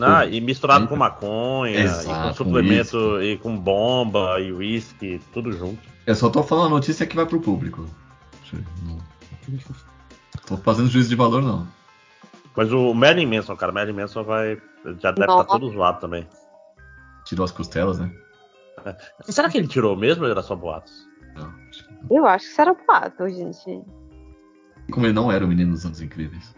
Ah, 0.00 0.24
e 0.24 0.40
misturado 0.40 0.88
com 0.88 0.96
maconha, 0.96 1.78
e 1.78 1.82
Exato, 1.82 2.08
com 2.08 2.28
com 2.28 2.34
suplemento, 2.34 3.22
e 3.22 3.36
com 3.36 3.56
bomba, 3.56 4.40
e 4.40 4.50
uísque, 4.50 5.20
tudo 5.32 5.52
junto. 5.52 5.78
Eu 6.06 6.14
só 6.14 6.30
tô 6.30 6.42
falando 6.42 6.66
a 6.68 6.70
notícia 6.70 7.06
que 7.06 7.14
vai 7.14 7.26
pro 7.26 7.40
público. 7.40 7.86
Não 8.82 8.98
tô 10.46 10.56
fazendo 10.56 10.88
juízo 10.88 11.10
de 11.10 11.16
valor, 11.16 11.42
não. 11.42 11.68
Mas 12.56 12.72
o 12.72 12.94
Merlin 12.94 13.26
Manson, 13.26 13.54
cara, 13.56 13.72
Merlin 13.72 13.92
Manson 13.92 14.24
vai. 14.24 14.60
Já 14.98 15.10
deve 15.10 15.22
estar 15.22 15.26
Nossa. 15.26 15.48
todo 15.48 15.70
zoado 15.70 16.00
também. 16.00 16.26
Tirou 17.24 17.44
as 17.44 17.52
costelas, 17.52 17.98
né? 17.98 18.10
Será 19.28 19.50
que 19.50 19.58
ele 19.58 19.68
tirou 19.68 19.94
mesmo 19.96 20.24
ou 20.24 20.30
era 20.30 20.42
só 20.42 20.56
boatos? 20.56 21.09
Eu 22.10 22.26
acho 22.26 22.46
que 22.46 22.52
isso 22.52 22.60
era 22.60 22.74
pato, 22.74 23.28
gente. 23.28 23.82
Como 24.90 25.06
ele 25.06 25.12
não 25.12 25.30
era 25.30 25.44
o 25.44 25.48
menino 25.48 25.72
dos 25.72 25.84
anos 25.86 26.00
incríveis. 26.00 26.54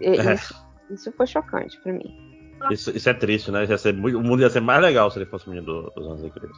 E- 0.00 0.06
É. 0.18 0.34
Isso, 0.34 0.54
isso 0.90 1.12
foi 1.12 1.26
chocante 1.26 1.78
pra 1.82 1.92
mim. 1.92 2.14
Isso, 2.70 2.90
isso 2.96 3.08
é 3.08 3.12
triste, 3.14 3.50
né? 3.50 3.64
Ia 3.66 3.76
ser 3.76 3.92
muito- 3.92 4.18
o 4.18 4.22
mundo 4.22 4.40
ia 4.40 4.48
ser 4.50 4.60
mais 4.60 4.80
legal 4.80 5.10
se 5.10 5.18
ele 5.18 5.26
fosse 5.26 5.46
o 5.46 5.50
menino 5.50 5.66
do- 5.66 5.90
dos 5.94 6.06
anos 6.06 6.24
incríveis. 6.24 6.56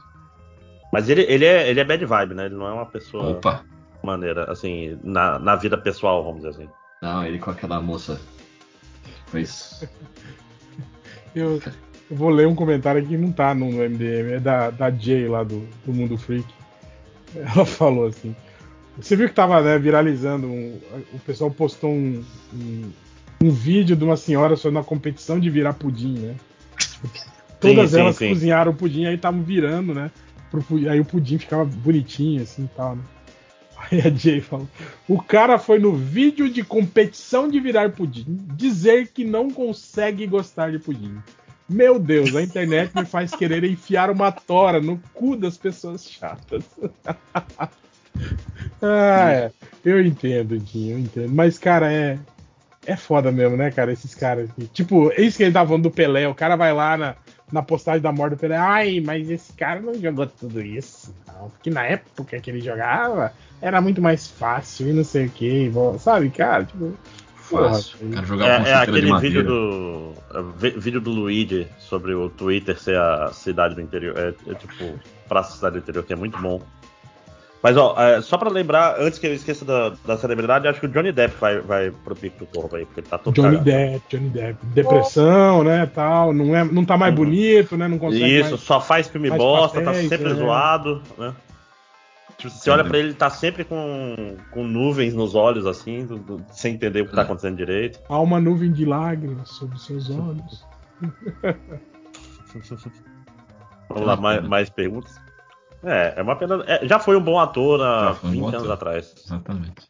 Mas 0.92 1.08
ele, 1.08 1.22
ele, 1.22 1.44
é, 1.44 1.68
ele 1.68 1.80
é 1.80 1.84
bad 1.84 2.04
vibe, 2.04 2.34
né? 2.34 2.46
Ele 2.46 2.54
não 2.54 2.66
é 2.66 2.72
uma 2.72 2.86
pessoa 2.86 3.30
Opa! 3.32 3.64
maneira, 4.02 4.50
assim, 4.50 4.98
na, 5.02 5.38
na 5.38 5.56
vida 5.56 5.76
pessoal, 5.76 6.22
vamos 6.22 6.42
dizer 6.42 6.50
assim. 6.50 6.70
Não, 7.02 7.24
ele 7.26 7.38
com 7.38 7.50
aquela 7.50 7.80
moça. 7.80 8.20
Fez. 9.26 9.84
Eu, 11.34 11.60
eu 12.10 12.16
vou 12.16 12.30
ler 12.30 12.46
um 12.46 12.54
comentário 12.54 13.04
que 13.04 13.16
não 13.16 13.32
tá 13.32 13.54
no 13.54 13.66
MDM, 13.66 14.34
é 14.34 14.40
da, 14.40 14.70
da 14.70 14.90
Jay 14.90 15.28
lá 15.28 15.42
do, 15.42 15.60
do 15.84 15.92
Mundo 15.92 16.16
Freak. 16.16 16.46
Ela 17.54 17.64
falou 17.64 18.06
assim. 18.06 18.34
Você 18.96 19.14
viu 19.14 19.28
que 19.28 19.34
tava 19.34 19.62
né, 19.62 19.78
viralizando, 19.78 20.46
um- 20.48 20.80
o 21.12 21.18
pessoal 21.20 21.50
postou 21.50 21.90
um, 21.90 22.24
um, 22.52 22.90
um 23.44 23.50
vídeo 23.50 23.94
de 23.94 24.04
uma 24.04 24.16
senhora 24.16 24.56
sobre 24.56 24.76
uma 24.78 24.84
competição 24.84 25.38
de 25.38 25.48
virar 25.48 25.74
pudim, 25.74 26.18
né? 26.18 26.34
Todas 27.60 27.90
sim, 27.90 28.00
elas 28.00 28.16
sim. 28.16 28.28
cozinharam 28.28 28.72
o 28.72 28.74
pudim, 28.74 29.04
aí 29.04 29.14
estavam 29.14 29.42
virando, 29.42 29.94
né? 29.94 30.10
pro 30.50 30.64
aí 30.90 31.00
o 31.00 31.04
pudim 31.04 31.38
ficava 31.38 31.64
bonitinho 31.64 32.42
assim 32.42 32.64
e 32.64 32.68
tal, 32.76 32.96
né? 32.96 33.02
Aí 33.90 34.00
a 34.00 34.10
Jay 34.10 34.40
falou: 34.40 34.68
o 35.08 35.22
cara 35.22 35.56
foi 35.56 35.78
no 35.78 35.94
vídeo 35.94 36.50
de 36.50 36.64
competição 36.64 37.48
de 37.48 37.60
virar 37.60 37.92
pudim 37.92 38.38
dizer 38.56 39.08
que 39.08 39.24
não 39.24 39.50
consegue 39.50 40.26
gostar 40.26 40.72
de 40.72 40.80
pudim. 40.80 41.16
Meu 41.68 41.98
Deus, 41.98 42.34
a 42.34 42.42
internet 42.42 42.92
me 42.94 43.04
faz 43.04 43.34
querer 43.34 43.62
enfiar 43.64 44.10
uma 44.10 44.32
tora 44.32 44.80
no 44.80 44.98
cu 45.12 45.36
das 45.36 45.58
pessoas 45.58 46.08
chatas. 46.10 46.64
ah, 48.80 49.30
é. 49.30 49.52
Eu 49.84 50.00
entendo, 50.04 50.58
Dinho, 50.58 50.94
eu 50.94 50.98
entendo. 50.98 51.34
Mas, 51.34 51.58
cara, 51.58 51.92
é. 51.92 52.18
É 52.86 52.96
foda 52.96 53.30
mesmo, 53.30 53.54
né, 53.54 53.70
cara? 53.70 53.92
Esses 53.92 54.14
caras. 54.14 54.48
aqui. 54.48 54.66
Tipo, 54.68 55.12
é 55.12 55.20
isso 55.20 55.36
que 55.36 55.42
ele 55.42 55.52
tava 55.52 55.68
falando 55.68 55.82
do 55.82 55.90
Pelé. 55.90 56.26
O 56.26 56.34
cara 56.34 56.56
vai 56.56 56.72
lá 56.72 56.96
na, 56.96 57.16
na 57.52 57.62
postagem 57.62 58.00
da 58.00 58.10
morte 58.10 58.34
do 58.34 58.38
Pelé. 58.38 58.56
Ai, 58.56 59.02
mas 59.04 59.28
esse 59.28 59.52
cara 59.52 59.78
não 59.78 59.92
jogou 59.92 60.26
tudo 60.26 60.62
isso. 60.62 61.14
Não, 61.26 61.50
porque 61.50 61.68
na 61.68 61.84
época 61.84 62.40
que 62.40 62.50
ele 62.50 62.62
jogava 62.62 63.30
era 63.60 63.78
muito 63.82 64.00
mais 64.00 64.26
fácil 64.26 64.88
e 64.88 64.92
não 64.94 65.04
sei 65.04 65.26
o 65.26 65.30
que. 65.30 65.70
Sabe, 65.98 66.30
cara? 66.30 66.64
Tipo. 66.64 66.94
Porra, 67.48 67.68
Fácil. 67.70 67.98
O 68.02 68.10
cara 68.12 68.26
jogava 68.26 68.56
com 68.60 68.66
É, 68.66 68.70
é 68.70 68.74
aquele 68.74 69.18
vídeo 69.20 69.44
do. 69.44 70.12
é, 70.34 70.70
vídeo 70.78 71.00
do 71.00 71.10
Luigi 71.10 71.66
sobre 71.78 72.14
o 72.14 72.28
Twitter 72.28 72.78
ser 72.78 72.98
a 72.98 73.30
cidade 73.32 73.74
do 73.74 73.80
interior. 73.80 74.16
É, 74.16 74.34
é 74.50 74.54
tipo, 74.54 74.98
praça 75.28 75.56
cidade 75.56 75.74
do 75.74 75.78
interior, 75.82 76.04
que 76.04 76.12
é 76.12 76.16
muito 76.16 76.38
bom. 76.38 76.60
Mas, 77.60 77.76
ó, 77.76 77.96
é, 77.98 78.20
só 78.22 78.38
pra 78.38 78.48
lembrar, 78.48 79.00
antes 79.00 79.18
que 79.18 79.26
eu 79.26 79.34
esqueça 79.34 79.64
da, 79.64 79.92
da 80.06 80.16
celebridade, 80.16 80.68
acho 80.68 80.78
que 80.78 80.86
o 80.86 80.88
Johnny 80.88 81.10
Depp 81.10 81.34
vai, 81.40 81.58
vai 81.58 81.90
pro 81.90 82.14
pico 82.14 82.38
do 82.38 82.46
corpo 82.46 82.76
aí, 82.76 82.84
porque 82.86 83.00
ele 83.00 83.08
tá 83.08 83.18
todo 83.18 83.34
Johnny 83.34 83.58
cagado. 83.58 83.64
Depp, 83.64 84.02
Johnny 84.08 84.28
Depp. 84.30 84.58
Depressão, 84.66 85.64
né, 85.64 85.84
tal. 85.92 86.32
Não, 86.32 86.54
é, 86.54 86.62
não 86.62 86.84
tá 86.84 86.96
mais 86.96 87.12
bonito, 87.12 87.76
né? 87.76 87.88
Não 87.88 87.98
consegue 87.98 88.38
Isso, 88.38 88.50
mais- 88.50 88.60
só 88.62 88.80
faz 88.80 89.08
filme 89.08 89.28
bosta, 89.30 89.80
tá 89.82 89.92
sempre 89.92 90.30
é. 90.30 90.34
zoado, 90.34 91.02
né? 91.18 91.34
Tipo, 92.38 92.50
você 92.50 92.70
olha 92.70 92.84
pra 92.84 92.96
ele, 92.98 93.08
ele 93.08 93.14
tá 93.14 93.28
sempre 93.30 93.64
com, 93.64 94.36
com 94.52 94.64
nuvens 94.64 95.12
nos 95.12 95.34
olhos, 95.34 95.66
assim, 95.66 96.06
do- 96.06 96.18
do- 96.18 96.44
sem 96.52 96.74
entender 96.74 97.02
o 97.02 97.06
que 97.06 97.12
tá 97.14 97.22
acontecendo 97.22 97.56
direito. 97.56 98.00
Há 98.08 98.20
uma 98.20 98.40
nuvem 98.40 98.70
de 98.72 98.84
lágrimas 98.84 99.48
sobre 99.50 99.76
seus 99.78 100.08
olhos. 100.10 100.64
Vamos 103.88 104.06
lá, 104.06 104.16
mais, 104.16 104.46
mais 104.46 104.70
perguntas? 104.70 105.20
É, 105.82 106.14
é 106.16 106.22
uma 106.22 106.36
pena. 106.36 106.62
é, 106.66 106.86
já 106.86 106.98
foi 106.98 107.16
um 107.16 107.20
bom 107.22 107.38
ator 107.38 107.80
há 107.82 108.04
Já 108.08 108.14
foi 108.14 108.28
um 108.28 108.32
20 108.32 108.40
bom 108.40 108.48
anos 108.48 108.62
ator. 108.62 108.72
atrás. 108.74 109.14
Exatamente. 109.24 109.88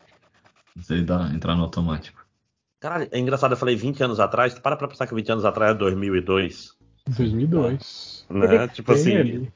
Se 0.80 0.92
ele 0.94 1.04
dá, 1.04 1.28
entrar 1.32 1.54
no 1.56 1.64
automático. 1.64 2.24
Caralho, 2.80 3.08
é 3.10 3.18
engraçado, 3.18 3.52
eu 3.52 3.56
falei 3.56 3.74
20 3.74 4.02
anos 4.04 4.20
atrás. 4.20 4.56
Para 4.58 4.76
pra 4.76 4.86
pensar 4.86 5.06
que 5.06 5.14
20 5.14 5.32
anos 5.32 5.44
atrás 5.44 5.72
é 5.72 5.74
2002. 5.78 6.74
2002. 7.08 8.26
Né? 8.30 8.68
Tipo 8.68 8.92
Tem 8.92 9.00
assim. 9.02 9.16
ali. 9.16 9.52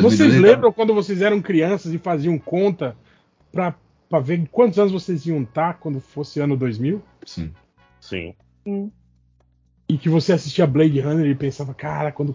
2002 0.00 0.18
Vocês 0.18 0.40
lembram 0.40 0.72
quando 0.72 0.94
vocês 0.94 1.22
eram 1.22 1.40
crianças 1.40 1.92
e 1.92 1.98
faziam 1.98 2.38
conta 2.38 2.96
pra, 3.50 3.74
pra 4.08 4.18
ver 4.18 4.48
quantos 4.50 4.78
anos 4.78 4.92
vocês 4.92 5.26
iam 5.26 5.42
estar 5.42 5.74
quando 5.74 6.00
fosse 6.00 6.40
ano 6.40 6.56
2000? 6.56 7.02
Sim. 7.24 7.52
Sim. 8.00 8.34
E 9.88 9.98
que 9.98 10.08
você 10.08 10.32
assistia 10.32 10.66
Blade 10.66 11.00
Runner 11.00 11.26
e 11.26 11.34
pensava, 11.34 11.74
cara, 11.74 12.10
quando, 12.10 12.34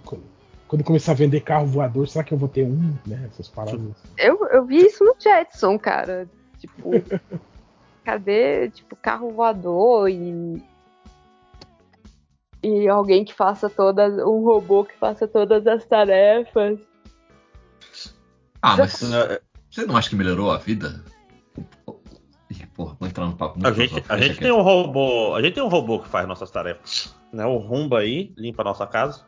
quando 0.67 0.83
começar 0.83 1.13
a 1.13 1.15
vender 1.15 1.41
carro 1.41 1.65
voador, 1.65 2.07
será 2.07 2.23
que 2.23 2.33
eu 2.33 2.37
vou 2.37 2.49
ter 2.49 2.63
um? 2.63 2.93
Né? 3.05 3.27
Essas 3.27 3.47
paradas. 3.47 3.95
Eu, 4.17 4.45
eu 4.47 4.65
vi 4.65 4.77
isso 4.85 5.03
no 5.03 5.15
Jetson, 5.19 5.77
cara. 5.79 6.29
Tipo, 6.59 6.91
cadê, 8.03 8.69
tipo, 8.69 8.95
carro 8.95 9.31
voador 9.31 10.09
e. 10.09 10.61
E 12.63 12.87
alguém 12.87 13.23
que 13.23 13.33
faça 13.33 13.69
todas. 13.69 14.13
Um 14.17 14.43
robô 14.43 14.83
que 14.83 14.97
faça 14.97 15.27
todas 15.27 15.65
as 15.67 15.85
tarefas. 15.85 16.79
Ah, 18.61 18.75
mas 18.77 18.93
você 19.69 19.85
não 19.85 19.95
acha 19.97 20.09
que 20.09 20.15
melhorou 20.15 20.51
a 20.51 20.57
vida? 20.57 21.03
Porra, 22.73 22.95
vou 22.99 23.09
entrar 23.09 23.25
no 23.25 23.35
papo 23.35 23.55
muito 23.59 23.67
A 23.67 23.71
gente, 23.71 24.03
a 24.07 24.17
gente 24.19 24.37
tem 24.39 24.51
um 24.51 24.61
robô. 24.61 25.33
A 25.35 25.41
gente 25.41 25.55
tem 25.55 25.63
um 25.63 25.67
robô 25.67 25.99
que 25.99 26.07
faz 26.07 26.27
nossas 26.27 26.51
tarefas. 26.51 27.15
Né? 27.33 27.43
O 27.43 27.57
Rumba 27.57 27.99
aí, 27.99 28.31
limpa 28.37 28.61
a 28.61 28.65
nossa 28.65 28.85
casa. 28.85 29.25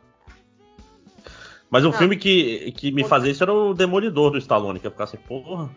Mas 1.68 1.84
um 1.84 1.90
Ah. 1.90 1.92
filme 1.94 2.16
que, 2.16 2.70
que 2.72 2.92
me 2.92 3.02
fazia 3.02 3.32
isso 3.32 3.42
era 3.42 3.52
o 3.52 3.74
Demolidor 3.74 4.30
do 4.30 4.38
Stallone, 4.38 4.78
que 4.78 4.86
eu 4.86 4.90
ficava 4.92 5.10
assim, 5.10 5.16
porra. 5.18 5.68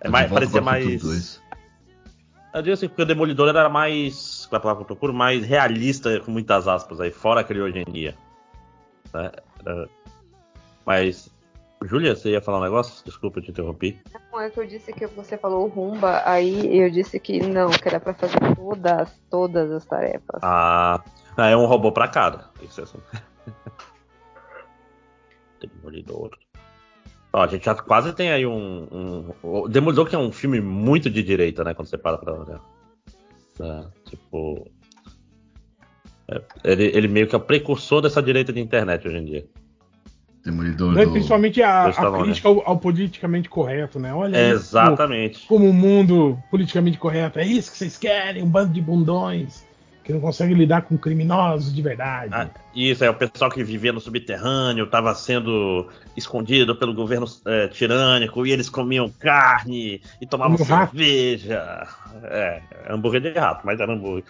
É 0.00 0.08
mais, 0.08 0.30
parecia 0.30 0.60
mais. 0.60 1.02
2. 1.02 1.42
Eu 2.54 2.62
digo 2.62 2.74
assim, 2.74 2.88
porque 2.88 3.02
o 3.02 3.06
Demolidor 3.06 3.48
era 3.48 3.68
mais. 3.68 4.46
Qual 4.46 4.56
é 4.56 4.58
a 4.58 4.62
palavra 4.62 4.84
que 4.84 4.92
eu 4.92 4.96
procuro? 4.96 5.12
Mais 5.12 5.44
realista, 5.44 6.20
com 6.20 6.30
muitas 6.30 6.68
aspas 6.68 7.00
aí, 7.00 7.10
fora 7.10 7.40
a 7.40 7.44
criogenia. 7.44 8.16
Né? 9.12 9.32
Era- 9.66 9.88
Mas. 10.86 11.28
Júlia, 11.84 12.16
você 12.16 12.30
ia 12.30 12.40
falar 12.40 12.58
um 12.58 12.64
negócio? 12.64 13.04
Desculpa, 13.04 13.38
eu 13.38 13.42
te 13.44 13.50
interrompi. 13.50 14.00
Não, 14.32 14.40
é 14.40 14.50
que 14.50 14.58
eu 14.58 14.66
disse 14.66 14.92
que 14.92 15.06
você 15.06 15.38
falou 15.38 15.64
o 15.64 15.68
Rumba, 15.68 16.22
aí 16.24 16.76
eu 16.76 16.90
disse 16.90 17.20
que 17.20 17.40
não, 17.40 17.70
que 17.70 17.86
era 17.86 18.00
pra 18.00 18.14
fazer 18.14 18.38
todas, 18.56 19.20
todas 19.30 19.70
as 19.70 19.84
tarefas. 19.84 20.40
Ah, 20.42 21.02
é 21.36 21.56
um 21.56 21.66
robô 21.66 21.92
pra 21.92 22.08
cada. 22.08 22.50
Que 22.58 22.72
ser 22.72 22.82
assim. 22.82 22.98
Demolidor. 25.60 26.30
Ó, 27.32 27.42
a 27.42 27.46
gente 27.46 27.64
já 27.64 27.74
quase 27.74 28.12
tem 28.12 28.30
aí 28.32 28.46
um, 28.46 29.32
um. 29.42 29.68
Demolidor 29.68 30.08
que 30.08 30.16
é 30.16 30.18
um 30.18 30.32
filme 30.32 30.60
muito 30.60 31.08
de 31.08 31.22
direita, 31.22 31.62
né? 31.62 31.74
Quando 31.74 31.88
você 31.88 31.98
para 31.98 32.18
pra 32.18 32.32
olhar. 32.32 32.60
É, 33.60 33.86
tipo. 34.10 34.68
é, 36.28 36.42
ele, 36.64 36.84
ele 36.86 37.08
meio 37.08 37.28
que 37.28 37.34
é 37.34 37.38
o 37.38 37.40
precursor 37.40 38.00
dessa 38.00 38.22
direita 38.22 38.52
de 38.52 38.60
internet 38.60 39.06
hoje 39.06 39.18
em 39.18 39.24
dia. 39.24 39.46
Demolidor 40.50 40.94
Né, 40.94 41.04
do... 41.04 41.12
Principalmente 41.12 41.62
a, 41.62 41.86
a 41.86 42.22
crítica 42.22 42.48
ao, 42.48 42.62
ao 42.66 42.78
politicamente 42.78 43.48
correto, 43.48 43.98
né? 43.98 44.12
Olha 44.14 44.50
Exatamente. 44.50 45.46
Como, 45.46 45.68
o 45.68 45.72
mundo 45.72 46.38
politicamente 46.50 46.98
correto. 46.98 47.38
É 47.38 47.46
isso 47.46 47.70
que 47.70 47.78
vocês 47.78 47.98
querem, 47.98 48.42
um 48.42 48.48
bando 48.48 48.72
de 48.72 48.80
bundões 48.80 49.66
que 50.08 50.12
não 50.14 50.20
conseguem 50.22 50.56
lidar 50.56 50.82
com 50.82 50.96
criminosos 50.96 51.74
de 51.74 51.82
verdade. 51.82 52.30
Ah, 52.32 52.48
isso, 52.74 53.04
é 53.04 53.10
o 53.10 53.14
pessoal 53.14 53.50
que 53.50 53.62
vivia 53.62 53.92
no 53.92 54.00
subterrâneo, 54.00 54.86
estava 54.86 55.14
sendo 55.14 55.86
escondido 56.16 56.74
pelo 56.74 56.94
governo 56.94 57.26
é, 57.44 57.68
tirânico 57.68 58.46
e 58.46 58.50
eles 58.50 58.70
comiam 58.70 59.10
carne 59.10 60.00
e 60.18 60.26
tomavam 60.26 60.56
Comiam 60.56 60.78
rato. 60.78 60.96
cerveja. 60.96 61.86
É, 62.24 62.62
hambúrguer 62.88 63.20
de 63.20 63.38
rato, 63.38 63.66
mas 63.66 63.78
era 63.78 63.92
hambúrguer. 63.92 64.24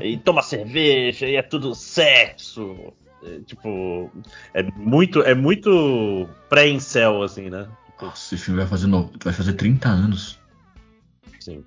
e 0.00 0.16
toma 0.16 0.40
cerveja 0.40 1.26
e 1.26 1.36
é 1.36 1.42
tudo 1.42 1.74
sexo. 1.74 2.94
É, 3.22 3.40
tipo, 3.40 4.10
é 4.54 4.62
muito, 4.62 5.22
é 5.22 5.34
muito 5.34 6.28
pré-incel, 6.48 7.22
assim, 7.22 7.50
né? 7.50 7.68
Nossa, 8.00 8.34
esse 8.34 8.44
filme 8.44 8.60
vai 8.60 8.68
fazer, 8.68 8.86
no... 8.86 9.10
vai 9.24 9.32
fazer 9.32 9.54
30 9.54 9.88
anos. 9.88 10.38
Sim. 11.40 11.64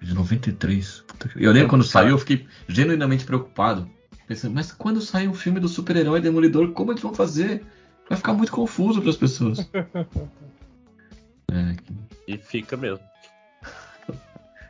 De 0.00 0.14
93. 0.14 1.04
Puta 1.06 1.28
que- 1.28 1.44
Eu 1.44 1.52
lembro 1.52 1.68
quando 1.68 1.84
saiu, 1.84 2.10
eu 2.10 2.18
fiquei 2.18 2.46
genuinamente 2.68 3.24
preocupado. 3.24 3.88
Pensando, 4.26 4.54
mas 4.54 4.72
quando 4.72 5.00
sair 5.02 5.28
um 5.28 5.34
filme 5.34 5.60
do 5.60 5.68
super-herói 5.68 6.20
Demolidor, 6.20 6.72
como 6.72 6.92
eles 6.92 7.02
vão 7.02 7.14
fazer? 7.14 7.62
Vai 8.08 8.16
ficar 8.16 8.32
muito 8.32 8.50
confuso 8.52 9.00
para 9.00 9.10
as 9.10 9.16
pessoas. 9.16 9.58
É, 11.52 11.76
E 12.26 12.36
fica 12.38 12.76
mesmo. 12.76 12.98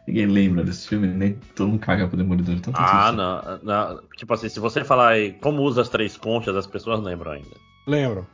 Ninguém 0.07 0.27
lembra 0.27 0.63
desse 0.65 0.89
filme, 0.89 1.07
nem 1.09 1.35
todo 1.55 1.69
mundo 1.69 1.81
caga 1.81 2.07
pro 2.09 2.17
Demolidor. 2.17 2.55
Então 2.55 2.73
tá 2.73 3.09
Ah, 3.09 3.13
não, 3.13 3.59
não. 3.63 4.03
Tipo 4.17 4.35
assim, 4.35 4.49
se 4.49 4.61
você 4.61 4.85
falar 4.85 5.09
aí 5.11 5.33
como 5.35 5.63
usa 5.63 5.83
as 5.83 5.89
três 5.89 6.17
conchas, 6.17 6.57
as 6.57 6.67
pessoas 6.67 7.01
lembram 7.03 7.33
ainda. 7.33 7.57
Lembro. 7.87 8.27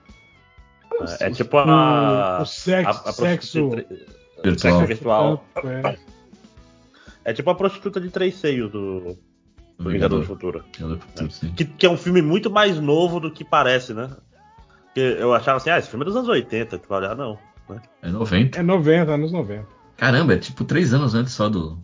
É, 1.20 1.26
é 1.26 1.30
tipo 1.30 1.56
a. 1.58 2.38
O- 2.38 2.42
o 2.42 2.46
sexo- 2.46 3.02
a- 3.06 3.10
a 3.10 3.12
sexo 3.12 3.70
virtual. 3.70 4.58
sexo 4.58 4.86
virtual. 4.86 5.44
É. 5.64 5.96
É 7.24 7.32
tipo 7.32 7.50
a 7.50 7.54
prostituta 7.54 8.00
de 8.00 8.08
três 8.10 8.34
seios 8.36 8.70
do, 8.72 9.16
do 9.78 9.90
Vingador 9.90 10.20
do 10.20 10.26
Futuro. 10.26 10.64
Vingador 10.76 10.96
do 10.96 11.02
Futuro, 11.02 11.30
sim. 11.30 11.52
Que, 11.52 11.64
que 11.64 11.86
é 11.86 11.90
um 11.90 11.96
filme 11.96 12.22
muito 12.22 12.50
mais 12.50 12.80
novo 12.80 13.20
do 13.20 13.30
que 13.30 13.44
parece, 13.44 13.92
né? 13.94 14.10
Porque 14.86 15.00
eu 15.00 15.32
achava 15.34 15.58
assim, 15.58 15.70
ah, 15.70 15.78
esse 15.78 15.88
filme 15.88 16.02
é 16.04 16.06
dos 16.06 16.16
anos 16.16 16.28
80. 16.28 16.78
Tu 16.78 16.88
vai 16.88 16.98
olhar, 16.98 17.14
não. 17.14 17.38
Né? 17.68 17.80
É 18.02 18.08
90. 18.10 18.58
É 18.58 18.62
90, 18.62 19.12
anos 19.12 19.30
90. 19.32 19.66
Caramba, 20.00 20.32
é 20.32 20.38
tipo 20.38 20.64
três 20.64 20.94
anos 20.94 21.14
antes 21.14 21.34
só 21.34 21.50
do, 21.50 21.78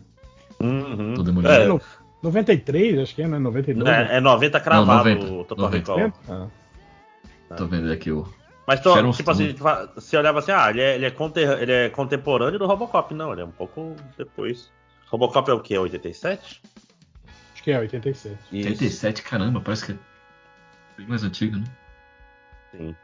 Uhum. 0.59 1.13
do 1.13 1.21
Demolidor. 1.23 1.53
É, 1.55 1.67
No- 1.67 1.79
93, 2.23 2.97
acho 2.97 3.13
que 3.13 3.21
é, 3.21 3.27
né? 3.27 3.37
92. 3.37 3.87
É, 3.87 4.17
é 4.17 4.19
90 4.19 4.59
cravado 4.59 4.87
Não, 4.87 4.97
90, 4.97 5.25
o 5.33 5.43
Total 5.43 5.65
90. 5.65 5.95
Recall. 5.95 6.49
Ah. 7.51 7.55
Tô 7.55 7.67
vendo 7.67 7.91
aqui 7.91 8.11
o. 8.11 8.27
Mas 8.65 8.79
tô, 8.81 8.93
Sharon 8.95 9.11
tipo 9.11 9.29
assim, 9.29 9.55
você 9.95 10.17
olhava 10.17 10.39
assim, 10.39 10.51
ah, 10.51 10.69
ele 10.71 10.81
é, 10.81 10.95
ele, 10.95 11.05
é 11.05 11.11
conter- 11.11 11.61
ele 11.61 11.71
é 11.71 11.89
contemporâneo 11.89 12.57
do 12.57 12.65
Robocop. 12.65 13.13
Não, 13.13 13.31
ele 13.31 13.41
é 13.41 13.45
um 13.45 13.51
pouco 13.51 13.95
depois. 14.17 14.71
Robocop 15.09 15.47
é 15.49 15.53
o 15.53 15.59
quê? 15.61 15.77
87? 15.77 16.61
Acho 17.53 17.63
que 17.63 17.69
é 17.71 17.79
87. 17.79 18.35
Isso. 18.51 18.67
87, 18.67 19.21
caramba, 19.21 19.61
parece 19.61 19.85
que 19.85 19.91
é 19.91 19.95
bem 20.97 21.07
mais 21.07 21.23
antigo, 21.23 21.55
né? 21.57 21.63
Sim. 22.71 22.95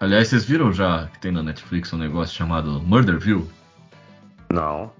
Aliás, 0.00 0.28
vocês 0.28 0.44
viram 0.46 0.72
já 0.72 1.06
que 1.08 1.20
tem 1.20 1.30
na 1.30 1.42
Netflix 1.42 1.92
um 1.92 1.98
negócio 1.98 2.34
chamado 2.34 2.80
Murderville? 2.82 3.46
Não. 4.54 4.90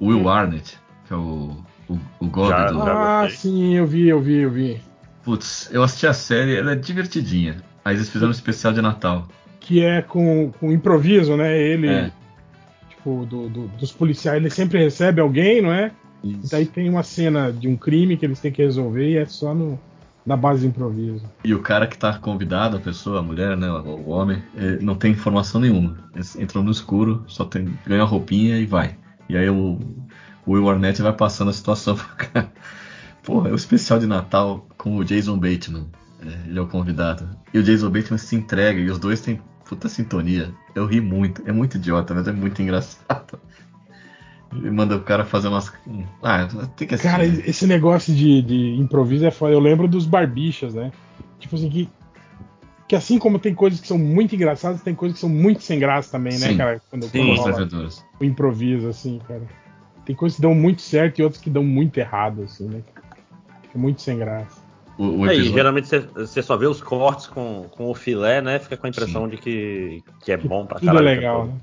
Will 0.00 0.28
Arnett, 0.28 0.78
que 1.06 1.12
é 1.12 1.16
o, 1.16 1.56
o, 1.88 1.98
o 2.20 2.26
God 2.26 2.48
Já- 2.50 2.66
do. 2.70 2.78
já- 2.78 3.20
Ah, 3.22 3.28
sim, 3.30 3.74
eu 3.76 3.86
vi, 3.86 4.08
eu 4.08 4.20
vi, 4.20 4.38
eu 4.38 4.50
vi. 4.50 4.80
Putz, 5.22 5.68
eu 5.72 5.82
assisti 5.82 6.06
a 6.06 6.12
série, 6.14 6.56
ela 6.56 6.72
é 6.72 6.76
divertidinha. 6.76 7.56
Aí 7.84 7.94
eles 7.94 8.08
fizeram 8.08 8.28
um 8.28 8.32
especial 8.32 8.72
de 8.72 8.80
Natal. 8.80 9.26
Que 9.60 9.84
é 9.84 10.00
com, 10.02 10.50
com 10.58 10.72
improviso, 10.72 11.36
né? 11.36 11.56
Ele, 11.58 11.88
É. 11.88 12.10
tipo, 12.88 13.26
do- 13.26 13.48
do- 13.48 13.68
dos 13.68 13.92
policiais, 13.92 14.38
ele 14.38 14.50
sempre 14.50 14.78
recebe 14.82 15.20
alguém, 15.20 15.60
não 15.60 15.72
é? 15.72 15.92
E 16.24 16.38
daí 16.50 16.66
tem 16.66 16.88
uma 16.88 17.02
cena 17.02 17.50
de 17.52 17.66
um 17.68 17.76
crime 17.76 18.16
que 18.16 18.24
eles 18.26 18.40
têm 18.40 18.52
que 18.52 18.62
resolver 18.62 19.08
e 19.10 19.16
é 19.16 19.24
só 19.26 19.54
no, 19.54 19.78
na 20.24 20.36
base 20.36 20.60
de 20.60 20.66
improviso. 20.66 21.24
E 21.44 21.54
o 21.54 21.60
cara 21.60 21.86
que 21.86 21.96
tá 21.96 22.18
convidado, 22.18 22.76
a 22.76 22.80
pessoa, 22.80 23.20
a 23.20 23.22
mulher, 23.22 23.56
né, 23.56 23.70
o 23.70 24.10
homem, 24.10 24.42
eh, 24.56 24.78
não 24.80 24.94
tem 24.94 25.12
informação 25.12 25.60
nenhuma. 25.60 25.98
Entram 26.38 26.62
no 26.62 26.70
escuro, 26.70 27.24
só 27.26 27.44
tem, 27.44 27.72
ganha 27.86 28.02
a 28.02 28.06
roupinha 28.06 28.58
e 28.58 28.66
vai. 28.66 28.96
E 29.28 29.36
aí 29.36 29.48
o, 29.48 29.78
o 30.46 30.52
Will 30.52 30.68
Arnett 30.68 31.00
vai 31.00 31.12
passando 31.12 31.50
a 31.50 31.52
situação 31.52 31.96
pro 31.96 32.16
cara. 32.16 32.52
Porra, 33.22 33.48
é 33.48 33.52
o 33.52 33.56
especial 33.56 33.98
de 33.98 34.06
Natal 34.06 34.66
com 34.76 34.96
o 34.96 35.04
Jason 35.04 35.38
Bateman. 35.38 35.86
É, 36.20 36.48
ele 36.48 36.58
é 36.58 36.62
o 36.62 36.66
convidado. 36.66 37.28
E 37.52 37.58
o 37.58 37.62
Jason 37.62 37.90
Bateman 37.90 38.18
se 38.18 38.36
entrega 38.36 38.80
e 38.80 38.90
os 38.90 38.98
dois 38.98 39.20
têm 39.20 39.40
puta 39.64 39.88
sintonia. 39.88 40.52
Eu 40.74 40.86
ri 40.86 41.00
muito. 41.00 41.42
É 41.46 41.52
muito 41.52 41.76
idiota, 41.76 42.14
mas 42.14 42.26
é 42.26 42.32
muito 42.32 42.60
engraçado. 42.60 43.38
Ele 44.54 44.70
manda 44.70 44.96
o 44.96 45.00
cara 45.02 45.24
fazer 45.24 45.48
umas. 45.48 45.72
Ah, 46.22 46.46
tem 46.76 46.88
que 46.88 46.94
assistir. 46.94 47.10
Cara, 47.10 47.24
esse 47.24 47.66
negócio 47.66 48.14
de, 48.14 48.42
de 48.42 48.74
improviso 48.74 49.24
é 49.24 49.30
foda. 49.30 49.52
Eu 49.52 49.60
lembro 49.60 49.86
dos 49.86 50.06
barbichas, 50.06 50.74
né? 50.74 50.90
Tipo 51.38 51.54
assim, 51.54 51.70
que, 51.70 51.88
que 52.88 52.96
assim 52.96 53.18
como 53.18 53.38
tem 53.38 53.54
coisas 53.54 53.80
que 53.80 53.86
são 53.86 53.96
muito 53.98 54.34
engraçadas, 54.34 54.82
tem 54.82 54.94
coisas 54.94 55.14
que 55.16 55.20
são 55.20 55.30
muito 55.30 55.62
sem 55.62 55.78
graça 55.78 56.10
também, 56.10 56.32
né, 56.32 56.48
Sim. 56.48 56.56
cara? 56.56 56.82
Quando, 56.90 57.04
Sim, 57.06 57.36
quando 57.36 57.90
o 58.20 58.24
improviso, 58.24 58.88
assim, 58.88 59.20
cara. 59.26 59.42
Tem 60.04 60.16
coisas 60.16 60.34
que 60.36 60.42
dão 60.42 60.54
muito 60.54 60.82
certo 60.82 61.20
e 61.20 61.22
outras 61.22 61.40
que 61.40 61.48
dão 61.50 61.62
muito 61.62 61.98
errado, 61.98 62.42
assim, 62.42 62.66
né? 62.66 62.82
É 63.72 63.78
muito 63.78 64.02
sem 64.02 64.18
graça. 64.18 64.60
O, 64.98 65.20
o 65.20 65.26
É, 65.28 65.36
e 65.36 65.44
geralmente 65.44 65.86
você- 65.86 66.00
você 66.00 66.42
só 66.42 66.56
vê 66.56 66.66
os 66.66 66.82
cortes 66.82 67.28
com, 67.28 67.66
com 67.70 67.88
o 67.88 67.94
filé, 67.94 68.40
né? 68.42 68.58
Fica 68.58 68.76
com 68.76 68.86
a 68.86 68.90
impressão 68.90 69.28
de 69.28 69.36
que, 69.36 70.02
que 70.24 70.32
é 70.32 70.36
bom 70.36 70.66
pra 70.66 70.80
Tudo 70.80 70.88
é 70.90 70.92
caralho. 70.94 71.06
legal, 71.06 71.46
né? 71.46 71.54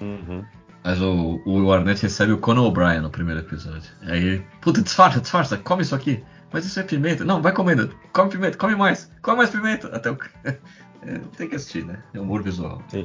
Uhum. 0.00 0.44
Mas 0.84 1.00
o, 1.00 1.40
o 1.44 1.54
Will 1.54 1.72
Arnett 1.72 2.02
recebe 2.02 2.32
o 2.32 2.38
Conan 2.38 2.62
O'Brien 2.62 3.00
no 3.00 3.10
primeiro 3.10 3.40
episódio. 3.40 3.90
Aí, 4.02 4.42
puta, 4.60 4.82
disfarça, 4.82 5.20
disfarça, 5.20 5.56
come 5.56 5.82
isso 5.82 5.94
aqui. 5.94 6.22
Mas 6.52 6.66
isso 6.66 6.78
é 6.80 6.82
pimenta. 6.82 7.24
Não, 7.24 7.40
vai 7.40 7.52
comendo. 7.52 7.94
Come 8.12 8.30
pimenta, 8.30 8.58
come 8.58 8.74
mais. 8.74 9.10
Come 9.22 9.38
mais 9.38 9.50
pimenta. 9.50 9.88
Até 9.88 10.10
o. 10.10 10.18
É, 11.04 11.18
tem 11.36 11.48
que 11.48 11.56
assistir, 11.56 11.84
né? 11.84 12.00
É 12.14 12.20
humor 12.20 12.44
visual. 12.44 12.80
Sim. 12.86 13.04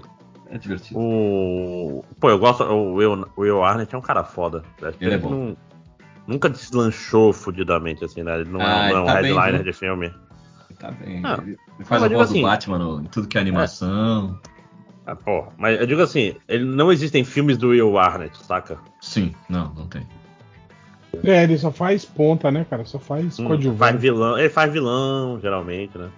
É 0.51 0.57
divertido. 0.59 0.99
O... 0.99 2.05
Pô, 2.19 2.29
eu 2.29 2.37
gosto. 2.37 2.63
O 2.63 2.93
Will, 2.93 3.25
o 3.35 3.41
Will 3.41 3.63
Arnett 3.63 3.95
é 3.95 3.97
um 3.97 4.01
cara 4.03 4.23
foda. 4.23 4.61
Acho 4.83 4.95
Ele 5.01 5.09
é 5.09 5.13
ele 5.15 5.17
bom. 5.17 5.29
não- 5.31 5.57
nunca 6.27 6.47
deslanchou 6.47 7.33
fudidamente, 7.33 8.05
assim, 8.05 8.21
né? 8.21 8.39
Ele 8.41 8.51
não 8.51 8.61
Ah, 8.61 8.65
é, 8.65 8.69
não 8.69 8.77
é 8.83 8.91
ele 8.91 8.99
um 9.01 9.05
tá 9.05 9.13
bem, 9.15 9.23
headliner 9.33 9.63
viu? 9.63 9.71
de 9.71 9.73
filme. 9.79 10.13
Tá 10.77 10.91
bem. 10.91 11.21
Ah, 11.25 11.39
ele 11.43 11.57
faz 11.85 12.03
a 12.03 12.07
voz 12.07 12.29
assim- 12.29 12.41
do 12.41 12.47
Batman 12.47 12.77
no- 12.77 13.01
em 13.01 13.05
tudo 13.05 13.27
que 13.27 13.35
é 13.35 13.41
animação. 13.41 14.39
Ah, 15.09 15.15
porra. 15.15 15.53
Mas 15.57 15.79
eu 15.79 15.87
digo 15.87 16.01
assim, 16.01 16.35
ele, 16.49 16.65
não 16.65 16.91
existem 16.91 17.23
filmes 17.23 17.57
do 17.57 17.69
Will 17.69 17.97
Arnett, 17.97 18.37
saca? 18.45 18.77
Sim, 18.99 19.33
não, 19.49 19.73
não 19.73 19.87
tem. 19.87 20.05
É, 21.23 21.43
ele 21.43 21.57
só 21.57 21.71
faz 21.71 22.03
ponta, 22.03 22.51
né, 22.51 22.65
cara? 22.69 22.83
Só 22.83 22.99
faz 22.99 23.39
Hum, 23.39 23.45
coadjuvante. 23.45 23.79
faz 23.79 24.01
vilão, 24.01 24.37
ele 24.37 24.49
faz 24.49 24.71
vilão, 24.73 25.39
geralmente, 25.41 25.97
né? 25.97 26.09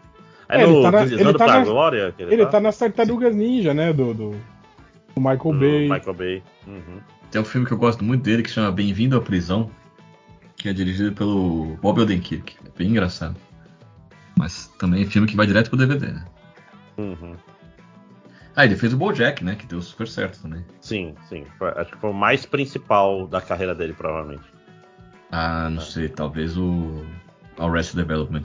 Aí 0.50 0.60
É, 0.60 0.64
ele 0.64 0.74
no 0.74 0.82
tá 0.82 0.92
na- 0.92 1.00
Deslizando 1.02 1.30
ele 1.30 1.38
tá 1.38 1.46
pra 1.46 1.60
na- 1.60 1.64
Glória, 1.66 2.12
que 2.18 2.24
Ele 2.24 2.46
tá 2.48 2.60
nas 2.60 2.78
tartarugas 2.80 3.36
ninja, 3.36 3.74
né? 3.76 3.94
Do, 3.94 4.12
do, 4.16 4.32
do 4.32 4.38
Michael 5.18 5.38
do 5.38 5.54
Bay. 5.60 5.82
Michael 5.88 6.14
Bay. 6.16 6.44
Uhum. 6.66 7.00
Tem 7.30 7.40
um 7.40 7.46
filme 7.46 7.68
que 7.68 7.72
eu 7.74 7.78
gosto 7.78 8.04
muito 8.04 8.24
dele 8.24 8.42
que 8.42 8.50
chama 8.50 8.72
Bem-vindo 8.72 9.16
à 9.16 9.22
Prisão, 9.22 9.70
que 10.56 10.68
é 10.68 10.74
dirigido 10.74 11.12
pelo 11.14 11.78
Bob 11.80 12.02
Odenkirk. 12.02 12.56
É 12.66 12.70
bem 12.76 12.90
engraçado. 12.90 13.36
Mas 14.36 14.66
também 14.80 15.04
é 15.04 15.06
filme 15.06 15.28
que 15.28 15.36
vai 15.36 15.46
direto 15.46 15.70
pro 15.70 15.78
DVD, 15.78 16.08
né? 16.08 16.26
Uhum. 16.98 17.36
Ah, 18.60 18.66
ele 18.66 18.76
fez 18.76 18.94
o 18.94 18.98
BoJack, 18.98 19.42
né? 19.42 19.56
Que 19.56 19.66
deu 19.66 19.82
super 19.82 20.06
certo 20.06 20.42
também. 20.42 20.66
Sim, 20.82 21.16
sim. 21.30 21.46
Foi- 21.58 21.70
acho 21.78 21.92
que 21.92 21.98
foi 21.98 22.10
o 22.10 22.14
mais 22.14 22.46
principal 22.46 23.26
da 23.26 23.40
carreira 23.40 23.74
dele, 23.74 23.94
provavelmente. 23.94 24.44
Ah, 25.32 25.70
não 25.70 25.80
sei, 25.80 26.10
talvez 26.10 26.58
o 26.58 27.06
Arrested 27.58 27.96
Development. 28.06 28.44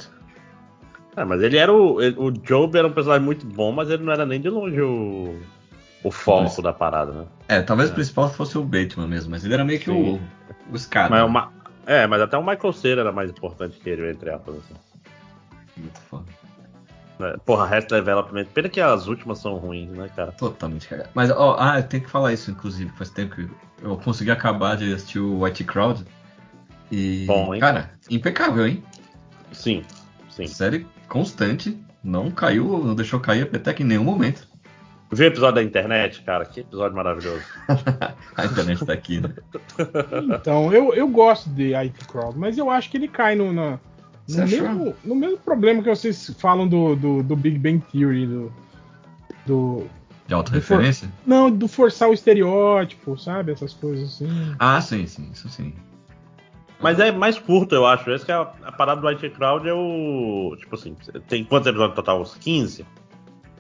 É, 1.17 1.25
mas 1.25 1.43
ele 1.43 1.57
era 1.57 1.73
o. 1.73 2.01
ele- 2.01 2.15
o 2.17 2.31
Job 2.31 2.79
era 2.79 2.87
um 2.87 2.93
personagem 2.93 3.25
muito 3.25 3.45
bom, 3.45 3.73
mas 3.73 3.91
ele 3.91 4.05
não 4.05 4.13
era 4.13 4.25
nem 4.25 4.41
de 4.41 4.49
longe 4.49 4.81
o, 4.81 5.37
o 6.05 6.11
foco 6.13 6.63
da 6.63 6.73
parada, 6.73 7.11
né? 7.11 7.27
É, 7.49 7.61
talvez 7.61 7.91
o 7.91 7.95
principal 7.95 8.31
fosse 8.31 8.57
o 8.57 8.63
Bateman 8.63 9.09
mesmo, 9.09 9.33
mas 9.33 9.45
ele 9.45 9.55
era 9.55 9.65
meio 9.65 9.81
que 9.81 9.91
o, 9.91 9.95
Sim. 9.95 10.21
o 10.71 10.77
escada. 10.77 11.11
Mas 11.11 11.19
né? 11.19 11.25
uma- 11.25 11.53
é, 11.87 12.07
mas 12.07 12.23
até 12.23 12.39
o 12.39 12.47
Michael 12.47 12.73
Cera 12.73 13.01
era 13.01 13.11
mais 13.11 13.31
importante 13.31 13.81
que 13.81 13.91
ele, 13.91 14.09
entre 14.13 14.31
aspas. 14.31 14.59
Assim. 14.59 14.75
Muito 15.77 15.99
foda. 16.03 16.44
É, 17.21 17.37
Porra, 17.45 17.67
Rest 17.67 17.89
Development. 17.89 18.45
Pena 18.47 18.69
que 18.69 18.81
as 18.81 19.07
últimas 19.07 19.39
são 19.39 19.55
ruins, 19.57 19.91
né, 19.91 20.09
cara? 20.15 20.33
Totalmente 20.33 20.89
cagado. 20.89 21.11
Mas, 21.15 21.31
ó, 21.31 21.57
ah, 21.59 21.79
eu 21.79 21.83
tenho 21.85 22.03
que 22.03 22.11
falar 22.11 22.33
isso, 22.33 22.51
inclusive, 22.51 22.91
faz 22.97 23.11
tempo 23.11 23.37
que 23.37 23.49
eu 23.83 23.97
consegui 23.99 24.31
acabar 24.31 24.77
de 24.77 24.93
assistir 24.93 25.21
o 25.21 25.43
White 25.43 25.65
Crowd. 25.65 26.05
E, 26.91 27.25
Bom, 27.27 27.55
hein? 27.55 27.61
cara, 27.61 27.91
impecável, 28.11 28.67
hein? 28.67 28.83
Sim, 29.53 29.83
sim. 30.29 30.47
Série 30.47 30.87
constante, 31.09 31.79
não 32.03 32.31
caiu, 32.31 32.79
não 32.85 32.95
deixou 32.95 33.21
cair 33.21 33.43
a 33.43 33.47
peteca 33.47 33.83
em 33.83 33.87
nenhum 33.87 34.05
momento. 34.05 34.47
Viu 35.13 35.27
o 35.27 35.29
episódio 35.29 35.57
da 35.57 35.63
internet, 35.63 36.23
cara? 36.23 36.45
Que 36.45 36.61
episódio 36.61 36.97
maravilhoso. 36.97 37.43
a 38.37 38.45
internet 38.47 38.85
tá 38.85 38.93
aqui, 38.93 39.21
né? 39.21 39.31
Então, 40.35 40.73
eu, 40.73 40.93
eu 40.95 41.07
gosto 41.07 41.49
de 41.51 41.73
IT 41.75 42.05
Crowd, 42.09 42.37
mas 42.37 42.59
eu 42.59 42.69
acho 42.69 42.91
que 42.91 42.97
ele 42.97 43.07
cai 43.07 43.37
no, 43.37 43.53
na- 43.53 43.79
Você 44.27 44.39
no, 44.39 44.45
achou? 44.45 44.69
mesmo, 44.69 44.95
no 45.05 45.15
mesmo 45.15 45.39
problema 45.39 45.83
que 45.83 45.89
vocês 45.89 46.31
falam 46.39 46.67
do, 46.67 46.97
do, 46.97 47.23
do 47.23 47.37
Big 47.37 47.59
Bang 47.59 47.83
Theory, 47.93 48.27
do. 48.27 48.53
do 49.47 49.87
De 50.27 50.35
autorreferência? 50.35 51.09
não, 51.27 51.51
do 51.51 51.69
forçar 51.69 52.09
o 52.09 52.15
estereótipo, 52.15 53.19
sabe? 53.19 53.53
Essas 53.53 53.75
coisas 53.75 54.15
assim. 54.15 54.55
Ah, 54.59 54.81
sim, 54.81 55.07
sim, 55.07 55.29
isso 55.33 55.49
sim. 55.49 55.75
Mas 56.81 56.99
é 57.01 57.11
mais 57.13 57.39
curto, 57.39 57.75
eu 57.75 57.87
acho. 57.87 58.11
Essa 58.11 58.25
que 58.27 58.33
é 58.33 58.35
a, 58.35 58.41
a 58.65 58.73
parada 58.73 59.01
do 59.01 59.07
White 59.07 59.31
Crowd 59.31 59.67
é 59.69 59.73
o. 59.73 60.57
Tipo 60.59 60.75
assim, 60.75 60.97
tem 61.29 61.45
quantos 61.45 61.67
episódios 61.69 61.95
total? 61.97 62.21
Uns 62.21 62.35
15? 62.35 62.85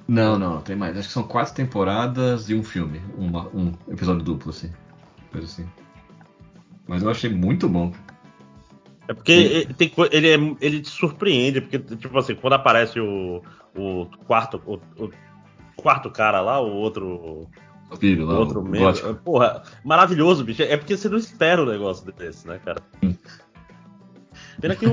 Não, 0.07 0.39
não, 0.39 0.61
tem 0.61 0.77
mais. 0.77 0.97
Acho 0.99 1.09
que 1.09 1.15
são 1.15 1.23
quatro 1.23 1.55
temporadas 1.55 2.51
e 2.51 2.55
um 2.55 2.63
filme. 2.63 3.01
Uma- 3.17 3.49
um 3.55 3.73
episódio 3.89 4.23
duplo, 4.23 4.51
assim. 4.51 4.71
Coisa 5.33 5.47
assim. 5.47 5.67
Mas 6.87 7.03
eu 7.03 7.09
achei 7.11 7.31
muito 7.31 7.67
bom. 7.69 7.93
É 9.07 9.13
porque 9.13 9.33
ele, 9.33 9.75
tem 9.75 9.93
ele, 10.11 10.29
é- 10.31 10.57
ele 10.61 10.81
te 10.81 10.89
surpreende, 10.89 11.61
porque, 11.61 11.79
tipo 11.79 12.17
assim, 12.19 12.35
quando 12.35 12.55
aparece 12.55 12.99
o, 12.99 13.43
o 13.77 14.07
quarto. 14.27 14.63
O, 14.67 14.75
o 15.05 15.11
quarto 15.77 16.11
cara 16.11 16.41
lá, 16.41 16.61
o 16.61 16.73
outro. 16.73 17.49
Vampiro, 17.91 18.25
lá, 18.25 18.39
Outro 18.39 18.61
o 18.61 18.65
mesmo. 18.65 18.87
gótico. 18.87 19.15
Porra, 19.17 19.63
maravilhoso, 19.85 20.43
bicho. 20.45 20.63
É 20.63 20.77
porque 20.77 20.97
você 20.97 21.09
não 21.09 21.19
espera 21.19 21.63
um 21.63 21.67
negócio 21.67 22.11
desse, 22.13 22.47
né, 22.49 22.59
cara? 22.65 22.81
Pena 24.61 24.75
que 24.75 24.87
o, 24.87 24.93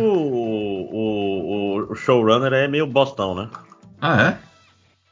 o, 0.92 1.92
o 1.92 1.96
showrunner 1.96 2.52
é 2.52 2.68
meio 2.68 2.86
bostão, 2.86 3.34
né? 3.34 3.50
Ah, 4.02 4.22
é? 4.22 4.40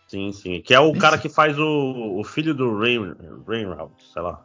Sim, 0.07 0.31
sim. 0.33 0.61
Que 0.61 0.73
é 0.73 0.79
o 0.79 0.91
cara 0.97 1.17
que 1.17 1.29
faz 1.29 1.57
o, 1.57 2.17
o 2.19 2.23
filho 2.23 2.53
do 2.53 2.77
Rain, 2.77 3.13
Rainround, 3.47 3.93
sei 4.11 4.21
lá. 4.21 4.43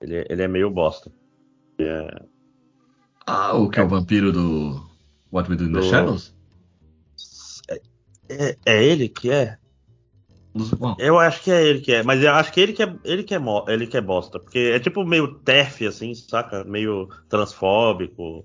Ele, 0.00 0.16
é- 0.16 0.26
ele 0.28 0.42
é 0.42 0.48
meio 0.48 0.68
bosta. 0.70 1.12
É, 1.78 2.22
Ah, 3.26 3.54
o 3.56 3.68
que 3.70 3.78
é 3.80 3.82
o 3.82 3.88
vampiro 3.88 4.32
do 4.32 4.80
What 5.32 5.50
We 5.50 5.56
Do 5.56 5.64
in 5.64 5.72
the 5.72 5.80
Do- 5.80 5.88
Shadows? 5.90 6.32
é, 8.28 8.56
é 8.66 8.84
ele 8.84 9.08
que 9.08 9.30
é? 9.30 9.58
Bom, 10.54 10.96
Eu 10.98 11.18
acho 11.18 11.42
que 11.42 11.50
é 11.50 11.62
ele 11.64 11.80
que 11.80 11.92
é, 11.92 12.02
mas 12.02 12.22
eu 12.22 12.30
acho 12.34 12.52
que 12.52 12.60
ele 12.60 12.72
que 12.72 12.82
é, 12.82 12.94
ele 13.04 13.22
que 13.22 13.34
é, 13.34 13.38
mo- 13.38 13.64
ele 13.68 13.86
que 13.86 13.96
é 13.96 14.00
bosta. 14.00 14.38
Porque 14.38 14.58
é 14.74 14.78
tipo 14.78 15.04
meio 15.04 15.38
terf, 15.40 15.86
assim, 15.86 16.14
saca? 16.14 16.64
Meio 16.64 17.08
transfóbico. 17.28 18.44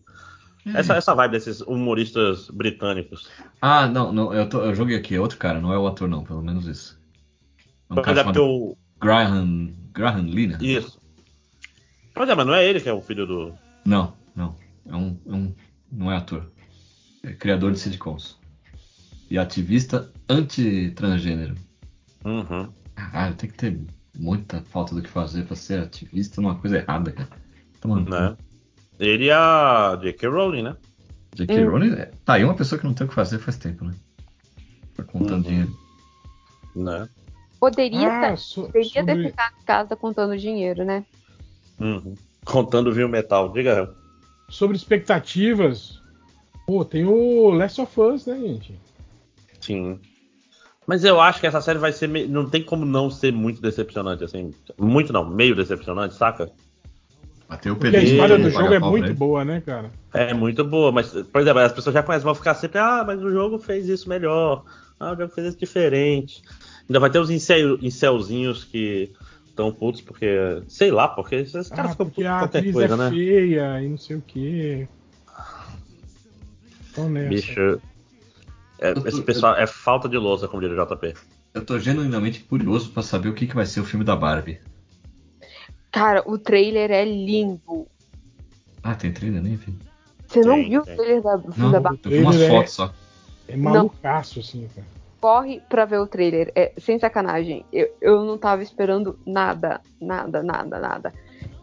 Essa, 0.73 0.95
essa 0.95 1.13
vibe 1.15 1.31
desses 1.31 1.61
humoristas 1.61 2.49
britânicos. 2.49 3.29
Ah, 3.61 3.87
não, 3.87 4.11
não 4.11 4.33
eu, 4.33 4.47
tô- 4.47 4.61
eu 4.63 4.75
joguei 4.75 4.97
aqui, 4.97 5.15
é 5.15 5.19
outro 5.19 5.37
cara, 5.37 5.59
não 5.59 5.73
é 5.73 5.77
o 5.77 5.87
ator 5.87 6.07
não, 6.07 6.23
pelo 6.23 6.41
menos 6.41 6.67
isso. 6.67 6.97
É 7.89 7.93
um 7.93 7.95
Mas 7.97 8.05
cara 8.05 8.19
é 8.19 8.23
chamado. 8.23 8.77
Graham, 8.99 9.73
Graham 9.93 10.25
Lee, 10.27 10.47
né? 10.47 10.57
Isso. 10.61 10.99
Mas 12.15 12.29
é, 12.29 12.35
mas 12.35 12.45
não 12.47 12.53
é 12.55 12.65
ele 12.65 12.81
que 12.81 12.89
é 12.89 12.93
o 12.93 13.01
filho 13.01 13.25
do. 13.27 13.57
Não, 13.85 14.13
é 14.87 14.95
um, 14.95 15.19
é 15.25 15.33
um- 15.33 15.55
não 15.91 16.11
é 16.11 16.17
ator. 16.17 16.51
É 17.23 17.33
criador 17.33 17.71
de 17.71 17.79
sitcoms. 17.79 18.37
E 19.29 19.37
ativista 19.37 20.11
anti-transgênero. 20.29 21.55
Uhum. 22.25 22.69
Caralho, 22.95 23.35
tem 23.35 23.49
que 23.49 23.57
ter 23.57 23.79
muita 24.17 24.61
falta 24.63 24.95
do 24.95 25.01
que 25.01 25.09
fazer 25.09 25.45
pra 25.45 25.55
ser 25.55 25.81
ativista 25.81 26.41
numa 26.41 26.55
coisa 26.55 26.77
errada, 26.77 27.11
cara. 27.11 27.29
Né? 27.85 28.37
Ele 28.99 29.25
e 29.25 29.31
a 29.31 29.97
J.K. 30.01 30.27
Rowling, 30.27 30.63
né? 30.63 30.75
J.K. 31.35 31.55
Hum. 31.63 31.69
Rowling, 31.69 31.93
é- 31.93 32.11
tá 32.25 32.33
aí 32.33 32.43
uma 32.43 32.55
pessoa 32.55 32.79
que 32.79 32.85
não 32.85 32.93
tem 32.93 33.05
o 33.05 33.09
que 33.09 33.15
fazer 33.15 33.37
faz 33.39 33.57
tempo, 33.57 33.85
né? 33.85 33.93
Tá 34.95 35.03
contando 35.03 35.35
Uhum. 35.35 35.41
dinheiro. 35.51 35.77
Né? 36.75 37.07
Poderia, 37.59 38.07
Ah, 38.07 38.29
ter, 38.31 38.37
so- 38.37 38.63
poderia 38.63 39.05
ter 39.05 39.11
sobre- 39.13 39.27
ficado 39.29 39.53
em 39.61 39.65
casa 39.65 39.95
contando 39.95 40.37
dinheiro, 40.37 40.83
né? 40.83 41.05
Uhum. 41.79 42.15
Contando 42.43 42.93
viu 42.93 43.07
metal. 43.07 43.51
Diga. 43.53 43.95
Sobre 44.49 44.77
expectativas, 44.77 46.01
pô, 46.65 46.85
tem 46.85 47.05
o 47.05 47.49
Last 47.49 47.81
of 47.81 47.99
Us, 47.99 48.25
né, 48.25 48.39
gente? 48.39 48.79
Sim. 49.59 49.99
Mas 50.85 51.03
eu 51.03 51.19
acho 51.19 51.41
que 51.41 51.47
essa 51.47 51.59
série 51.59 51.79
vai 51.79 51.91
ser. 51.91 52.07
me- 52.07 52.27
Não 52.27 52.49
tem 52.49 52.63
como 52.63 52.85
não 52.85 53.09
ser 53.09 53.33
muito 53.33 53.61
decepcionante, 53.61 54.23
assim. 54.23 54.53
Muito 54.77 55.11
não, 55.11 55.29
meio 55.29 55.53
decepcionante, 55.53 56.15
saca? 56.15 56.49
Até 57.49 57.71
o 57.71 57.75
Porque 57.75 57.95
a 57.95 58.01
história 58.01 58.37
do 58.37 58.49
jogo 58.49 58.73
é 58.73 58.79
muito 58.79 59.05
ele. 59.05 59.13
boa, 59.13 59.43
né, 59.43 59.61
cara? 59.61 59.91
É 60.13 60.33
muito 60.33 60.63
boa, 60.63 60.91
mas, 60.91 61.09
por 61.11 61.41
exemplo, 61.41 61.59
as 61.59 61.71
pessoas 61.73 61.93
já 61.93 62.03
conhecem, 62.03 62.25
vão 62.25 62.35
ficar 62.35 62.55
sempre, 62.55 62.77
ah, 62.79 63.03
mas 63.05 63.21
o 63.21 63.29
jogo 63.31 63.57
fez 63.59 63.87
isso 63.87 64.07
melhor. 64.09 64.63
Ah, 64.99 65.11
o 65.11 65.15
jogo 65.15 65.33
fez 65.33 65.47
isso 65.47 65.59
diferente. 65.59 66.41
Ainda 66.89 66.99
vai 66.99 67.09
ter 67.09 67.19
os 67.19 67.29
incel, 67.29 67.77
incelzinhos 67.81 68.63
que 68.63 69.11
estão 69.57 69.71
putos 69.71 70.01
porque. 70.01 70.27
Sei 70.67 70.91
lá, 70.91 71.07
porque 71.07 71.35
esses 71.35 71.69
caras 71.69 71.87
Ah, 71.87 71.91
ficam 71.93 72.05
putos 72.09 72.23
com 72.23 72.37
qualquer 72.39 72.71
coisa, 72.71 72.93
é 72.93 72.97
né? 72.97 73.09
feia 73.09 73.81
e 73.81 73.89
não 73.89 73.97
sei 73.97 74.15
o 74.17 74.21
quê. 74.21 74.87
Nessa. 76.97 77.29
Bicho. 77.29 77.81
é- 78.79 78.93
esse 79.05 79.21
pessoal 79.21 79.55
é 79.55 79.67
falta 79.67 80.07
de 80.09 80.17
louça, 80.17 80.47
como 80.47 80.61
diria 80.61 80.81
o 80.81 80.85
JP. 80.85 81.13
Eu 81.53 81.63
tô 81.65 81.79
genuinamente 81.79 82.39
curioso 82.41 82.91
pra 82.91 83.03
saber 83.03 83.29
o 83.29 83.33
que, 83.33 83.45
que 83.47 83.55
vai 83.55 83.65
ser 83.65 83.79
o 83.81 83.85
filme 83.85 84.03
da 84.05 84.15
Barbie. 84.15 84.59
Cara, 85.91 86.23
o 86.29 86.37
trailer 86.37 86.91
é 86.91 87.05
lindo. 87.05 87.87
Ah, 88.83 88.95
tem 88.95 89.11
trailer 89.11 89.41
nem, 89.41 89.55
vi. 89.55 89.73
Você 90.27 90.41
não 90.41 90.55
Tem, 90.55 90.69
viu 90.69 90.83
tem. 90.83 90.93
o 90.93 90.97
trailer 90.97 91.23
da, 91.23 91.35
do 91.35 91.51
filme 91.51 91.57
Não, 91.57 91.71
da 91.71 91.77
eu 91.77 91.81
Barbie? 91.81 92.09
vi 92.09 92.19
umas 92.19 92.41
é- 92.41 92.47
fotos 92.47 92.73
só. 92.73 92.93
É 93.47 93.55
malucaço, 93.55 94.39
assim, 94.39 94.67
cara. 94.75 94.87
Corre 95.27 95.61
pra 95.67 95.83
ver 95.83 95.99
o 95.99 96.07
trailer. 96.07 96.53
É, 96.55 96.71
sem 96.77 96.97
sacanagem. 96.97 97.65
Eu, 97.73 97.93
eu 97.99 98.23
não 98.23 98.37
tava 98.37 98.63
esperando 98.63 99.19
nada, 99.27 99.81
nada, 99.99 100.41
nada, 100.41 100.79
nada. 100.79 101.13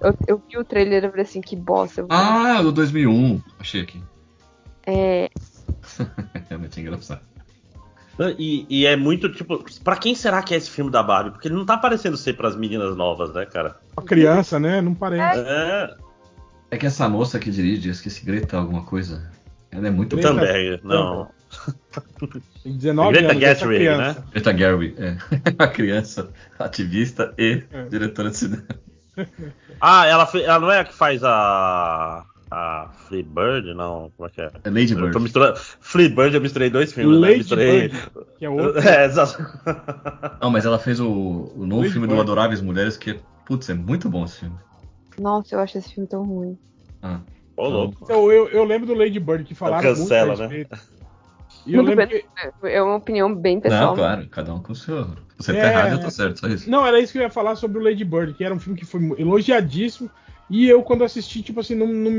Eu, 0.02 0.14
eu 0.28 0.42
vi 0.46 0.58
o 0.58 0.64
trailer 0.64 1.02
e 1.02 1.08
falei 1.08 1.22
assim, 1.22 1.40
que 1.40 1.56
bosta. 1.56 2.04
Ah, 2.10 2.60
do 2.60 2.70
2001. 2.70 3.40
Achei 3.58 3.80
aqui. 3.80 4.02
É, 4.86 5.30
Realmente 6.50 6.76
é 6.78 6.82
engraçado. 6.82 7.22
E, 8.38 8.66
e 8.68 8.84
é 8.84 8.96
muito 8.96 9.32
tipo. 9.32 9.64
Pra 9.82 9.96
quem 9.96 10.14
será 10.14 10.42
que 10.42 10.52
é 10.52 10.58
esse 10.58 10.68
filme 10.68 10.90
da 10.90 11.02
Barbie? 11.02 11.30
Porque 11.30 11.48
ele 11.48 11.54
não 11.54 11.64
tá 11.64 11.78
parecendo 11.78 12.18
ser 12.18 12.34
pras 12.34 12.54
meninas 12.54 12.94
novas, 12.94 13.32
né, 13.32 13.46
cara? 13.46 13.76
Uma 13.96 14.04
criança, 14.06 14.60
né? 14.60 14.82
Não 14.82 14.94
parece. 14.94 15.40
É. 15.40 15.94
É 16.70 16.76
que 16.76 16.84
essa 16.84 17.08
moça 17.08 17.38
que 17.38 17.50
dirige, 17.50 17.88
eu 17.88 17.92
esqueci, 17.92 18.26
Greta 18.26 18.58
alguma 18.58 18.84
coisa. 18.84 19.32
Ela 19.70 19.88
é 19.88 19.90
muito 19.90 20.16
Greta-. 20.16 20.34
Thunberg, 20.34 20.80
não. 20.84 21.30
Tem 22.62 22.76
19 22.76 23.12
Greta 23.12 23.32
anos. 23.32 23.42
essa 23.42 23.60
Gerwig, 23.60 23.78
criança. 23.84 24.20
né? 24.20 24.26
Greta 24.32 24.56
Gerwig, 24.58 24.94
é. 24.98 25.16
A 25.58 25.66
criança 25.68 26.30
ativista 26.58 27.34
e 27.38 27.62
É. 27.72 27.84
diretora 27.84 28.30
de 28.30 28.36
cinema. 28.36 28.64
Ah, 29.80 30.06
ela, 30.06 30.28
ela 30.34 30.58
não 30.58 30.72
é 30.72 30.80
a 30.80 30.84
que 30.84 30.92
faz 30.94 31.22
a. 31.22 32.24
A 32.50 32.88
Free 33.08 33.22
Bird? 33.24 33.74
Não, 33.74 34.12
como 34.16 34.28
é 34.28 34.30
que 34.30 34.40
é? 34.40 34.50
É 34.64 34.70
Lady 34.70 34.92
Eu 34.92 34.98
tô 34.98 35.04
Bird. 35.06 35.20
misturando. 35.22 35.58
Free 35.80 36.08
Bird, 36.08 36.34
eu 36.36 36.40
misturei 36.40 36.70
dois 36.70 36.92
filmes, 36.92 37.18
né? 37.20 37.26
Lady 37.28 37.38
Misturei. 37.38 37.88
Bird, 37.88 38.08
que 38.38 38.44
é 38.44 38.50
outro. 38.50 38.80
É, 38.88 39.04
exato. 39.06 39.44
Não, 40.40 40.50
mas 40.50 40.64
ela 40.64 40.78
fez 40.78 41.00
o, 41.00 41.08
o 41.56 41.66
novo 41.66 41.80
Lady 41.82 41.92
filme 41.92 42.06
do 42.06 42.10
Bird. 42.14 42.22
Adoráveis 42.22 42.60
Mulheres, 42.60 42.96
que, 42.96 43.18
putz, 43.44 43.68
é 43.70 43.74
muito 43.74 44.08
bom 44.08 44.24
esse 44.24 44.40
filme. 44.40 44.56
nossa, 45.18 45.54
eu 45.56 45.60
acho 45.60 45.78
esse 45.78 45.92
filme 45.94 46.08
tão 46.08 46.22
ruim. 46.24 46.56
Ah, 47.02 47.20
Ô, 47.56 47.68
louco. 47.68 47.98
Então, 48.02 48.30
eu, 48.30 48.48
eu 48.48 48.64
lembro 48.64 48.86
do 48.86 48.94
Lady 48.94 49.18
Bird 49.18 49.42
que 49.44 49.54
falaram 49.54 49.82
Cancela, 49.82 50.36
muito 50.36 50.42
a 50.42 50.48
né? 50.48 50.66
Eu 51.66 51.82
Muito 51.82 51.96
lembro 51.96 52.06
bem, 52.08 52.22
que, 52.62 52.68
é 52.68 52.82
uma 52.82 52.96
opinião 52.96 53.34
bem 53.34 53.60
pessoal. 53.60 53.88
não, 53.88 53.94
claro, 53.96 54.28
cada 54.28 54.54
um 54.54 54.62
com 54.62 54.72
o 54.72 54.76
seu. 54.76 55.06
Você 55.38 55.52
tá 55.52 55.58
É. 55.58 55.72
errado, 55.72 55.92
eu 55.92 56.00
tô 56.00 56.10
certo, 56.10 56.40
só 56.40 56.46
isso. 56.48 56.70
Não, 56.70 56.86
era 56.86 57.00
isso 57.00 57.12
que 57.12 57.18
eu 57.18 57.22
ia 57.22 57.30
falar 57.30 57.56
sobre 57.56 57.78
o 57.78 57.82
Lady 57.82 58.04
Bird, 58.04 58.34
que 58.34 58.44
era 58.44 58.54
um 58.54 58.60
filme 58.60 58.78
que 58.78 58.84
foi 58.84 59.00
elogiadíssimo. 59.18 60.10
E 60.48 60.68
eu, 60.68 60.82
quando 60.82 61.04
assisti, 61.04 61.42
tipo 61.42 61.60
assim, 61.60 61.74
não, 61.74 61.86
não, 61.86 62.10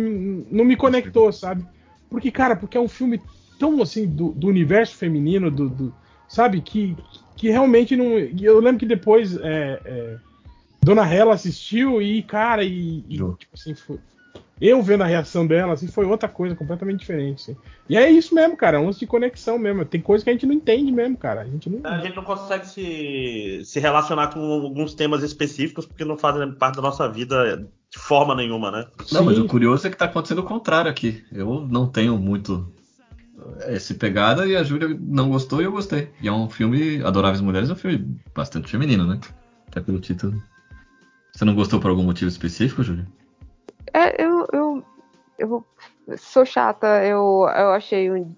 não 0.52 0.66
me 0.66 0.76
conectou, 0.76 1.32
sabe? 1.32 1.66
Porque, 2.10 2.32
cara, 2.32 2.56
porque 2.56 2.78
é 2.78 2.82
um 2.82 2.88
filme 2.88 3.22
tão 3.60 3.82
assim 3.82 4.08
do, 4.08 4.32
do 4.32 4.48
universo 4.48 4.96
feminino, 4.96 5.50
do, 5.52 5.70
do- 5.70 5.94
sabe? 6.28 6.62
Que, 6.62 6.98
que 7.36 7.50
realmente 7.50 7.96
não. 7.96 8.18
Eu 8.18 8.60
lembro 8.60 8.80
que 8.80 8.86
depois 8.86 9.38
é, 9.38 9.82
é, 9.86 10.18
Dona 10.84 11.08
Hela 11.08 11.34
assistiu 11.36 12.02
e, 12.02 12.22
cara, 12.24 12.64
e, 12.64 13.00
e, 13.10 13.18
tipo 13.18 13.54
assim, 13.54 13.74
foi- 13.76 14.00
eu 14.60 14.82
vendo 14.82 15.04
a 15.04 15.08
reação 15.08 15.46
dela, 15.46 15.74
assim, 15.74 15.88
foi 15.88 16.06
outra 16.06 16.30
coisa 16.30 16.56
completamente 16.56 17.00
diferente. 17.00 17.52
assim. 17.52 17.58
E 17.90 17.98
é 17.98 18.10
isso 18.10 18.34
mesmo, 18.34 18.56
cara, 18.56 18.78
é 18.78 18.80
um 18.80 18.86
lance 18.86 19.00
de 19.00 19.08
conexão 19.08 19.60
mesmo. 19.60 19.84
Tem 19.84 20.00
coisa 20.00 20.24
que 20.24 20.30
a 20.30 20.34
gente 20.34 20.46
não 20.46 20.54
entende 20.54 20.92
mesmo, 20.92 21.18
cara. 21.18 21.42
A 21.42 21.46
gente 21.46 21.70
não. 21.70 21.90
A 21.90 22.00
gente 22.00 22.16
não 22.16 22.24
consegue 22.24 22.66
se, 22.68 23.62
se 23.66 23.80
relacionar 23.80 24.28
com 24.28 24.40
alguns 24.40 24.94
temas 24.94 25.24
específicos 25.24 25.86
porque 25.86 26.06
não 26.06 26.18
fazem 26.18 26.52
parte 26.54 26.78
da 26.78 26.82
nossa 26.82 27.08
vida 27.10 27.68
de 27.90 28.00
forma 28.00 28.34
nenhuma, 28.34 28.72
né? 28.72 28.88
Não, 29.12 29.24
mas 29.24 29.36
Sim. 29.36 29.44
o 29.44 29.48
curioso 29.48 29.88
é 29.88 29.90
que 29.90 29.98
tá 29.98 30.06
acontecendo 30.06 30.40
o 30.40 30.44
contrário 30.44 30.90
aqui. 30.90 31.24
Eu 31.32 31.68
não 31.70 31.88
tenho 31.88 32.18
muito 32.18 32.72
esse 33.68 33.94
pegada 33.94 34.48
e 34.48 34.56
a 34.56 34.64
Júlia 34.64 34.98
não 35.00 35.30
gostou 35.30 35.62
e 35.62 35.66
eu 35.66 35.72
gostei. 35.72 36.10
E 36.22 36.28
é 36.28 36.32
um 36.32 36.50
filme, 36.50 37.04
Adoráveis 37.04 37.42
Mulheres, 37.42 37.70
é 37.70 37.74
um 37.74 37.78
filme 37.78 38.18
bastante 38.34 38.70
feminino, 38.70 39.06
né? 39.06 39.20
Até 39.68 39.82
pelo 39.82 40.00
título. 40.00 40.42
Você 41.34 41.44
não 41.44 41.54
gostou 41.54 41.80
por 41.80 41.90
algum 41.90 42.04
motivo 42.04 42.30
específico, 42.30 42.82
Júlia? 42.82 43.06
É, 43.96 44.22
eu, 44.22 44.46
eu, 44.52 44.84
eu 45.40 45.66
sou 46.18 46.46
chata, 46.46 46.86
eu, 47.06 47.48
eu 47.48 47.72
achei 47.72 48.12
um. 48.12 48.36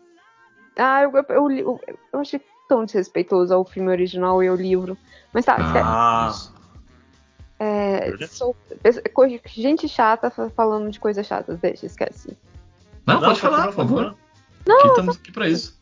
Ah, 0.77 1.01
eu, 1.01 1.11
eu, 1.11 1.51
eu, 1.51 1.81
eu 2.13 2.19
achei 2.19 2.39
tão 2.69 2.85
desrespeitoso 2.85 3.51
ao 3.51 3.65
filme 3.65 3.89
original 3.89 4.43
e 4.43 4.47
ao 4.47 4.55
livro. 4.55 4.95
Mas 5.33 5.45
tá, 5.45 5.57
Ah, 5.83 6.31
é, 7.59 8.15
sou, 8.27 8.55
gente 9.47 9.87
chata 9.87 10.29
fa- 10.29 10.51
falando 10.51 10.91
de 10.91 10.99
coisas 10.99 11.25
chatas, 11.25 11.57
deixa, 11.59 11.87
esquece. 11.87 12.37
Não, 13.03 13.15
Não, 13.15 13.21
pode 13.29 13.41
falar, 13.41 13.63
por 13.67 13.73
favor. 13.73 14.15
continua. 14.65 14.77
Aqui 14.79 14.87
estamos 14.89 15.15
aqui 15.17 15.31
pra 15.31 15.49
isso. 15.49 15.75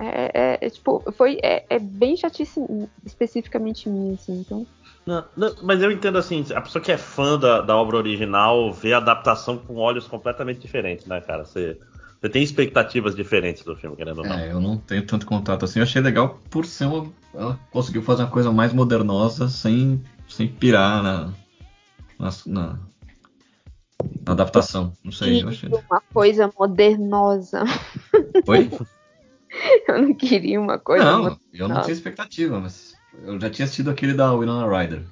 É, 0.00 0.30
é- 0.32 0.58
é, 0.62 0.70
tipo, 0.70 1.04
foi, 1.12 1.38
é, 1.42 1.66
é 1.68 1.78
bem 1.78 2.16
chatice 2.16 2.58
especificamente 3.04 3.86
minha, 3.88 4.14
assim, 4.14 4.40
então. 4.40 4.66
Não, 5.08 5.24
não, 5.34 5.54
mas 5.62 5.82
eu 5.82 5.90
entendo 5.90 6.18
assim, 6.18 6.44
a 6.54 6.60
pessoa 6.60 6.84
que 6.84 6.92
é 6.92 6.98
fã 6.98 7.38
da, 7.38 7.62
da 7.62 7.74
obra 7.74 7.96
original 7.96 8.70
vê 8.70 8.92
a 8.92 8.98
adaptação 8.98 9.56
com 9.56 9.76
olhos 9.76 10.06
completamente 10.06 10.60
diferentes, 10.60 11.06
né, 11.06 11.18
cara? 11.22 11.46
Você, 11.46 11.78
você 12.20 12.28
tem 12.28 12.42
expectativas 12.42 13.16
diferentes 13.16 13.64
do 13.64 13.74
filme, 13.74 13.96
querendo 13.96 14.18
ou 14.18 14.26
não. 14.26 14.34
É, 14.38 14.52
eu 14.52 14.60
não 14.60 14.76
tenho 14.76 15.06
tanto 15.06 15.24
contato 15.24 15.64
assim. 15.64 15.78
Eu 15.78 15.84
achei 15.84 16.02
legal 16.02 16.38
por 16.50 16.66
ser 16.66 16.84
uma. 16.84 17.10
Ela 17.32 17.58
conseguiu 17.70 18.02
fazer 18.02 18.24
uma 18.24 18.30
coisa 18.30 18.52
mais 18.52 18.74
modernosa 18.74 19.48
sem, 19.48 20.04
sem 20.28 20.46
pirar 20.46 21.02
na, 21.02 21.32
na, 22.18 22.30
na- 22.44 22.78
na 24.26 24.32
adaptação. 24.32 24.92
Não 25.02 25.10
sei, 25.10 25.42
eu 25.42 25.48
achei. 25.48 25.70
Uma 25.70 26.02
coisa 26.12 26.52
modernosa. 26.58 27.64
Oi? 28.46 28.70
Eu 29.88 30.02
não 30.02 30.12
queria 30.14 30.60
uma 30.60 30.78
coisa 30.78 31.02
Não, 31.02 31.16
modernosa. 31.20 31.40
eu 31.54 31.68
não 31.68 31.80
tinha 31.80 31.94
expectativa, 31.94 32.60
mas 32.60 32.87
eu 33.22 33.40
já 33.40 33.50
tinha 33.50 33.64
assistido 33.64 33.90
aquele 33.90 34.14
da 34.14 34.34
Winona 34.34 34.66
Ryder, 34.66 35.04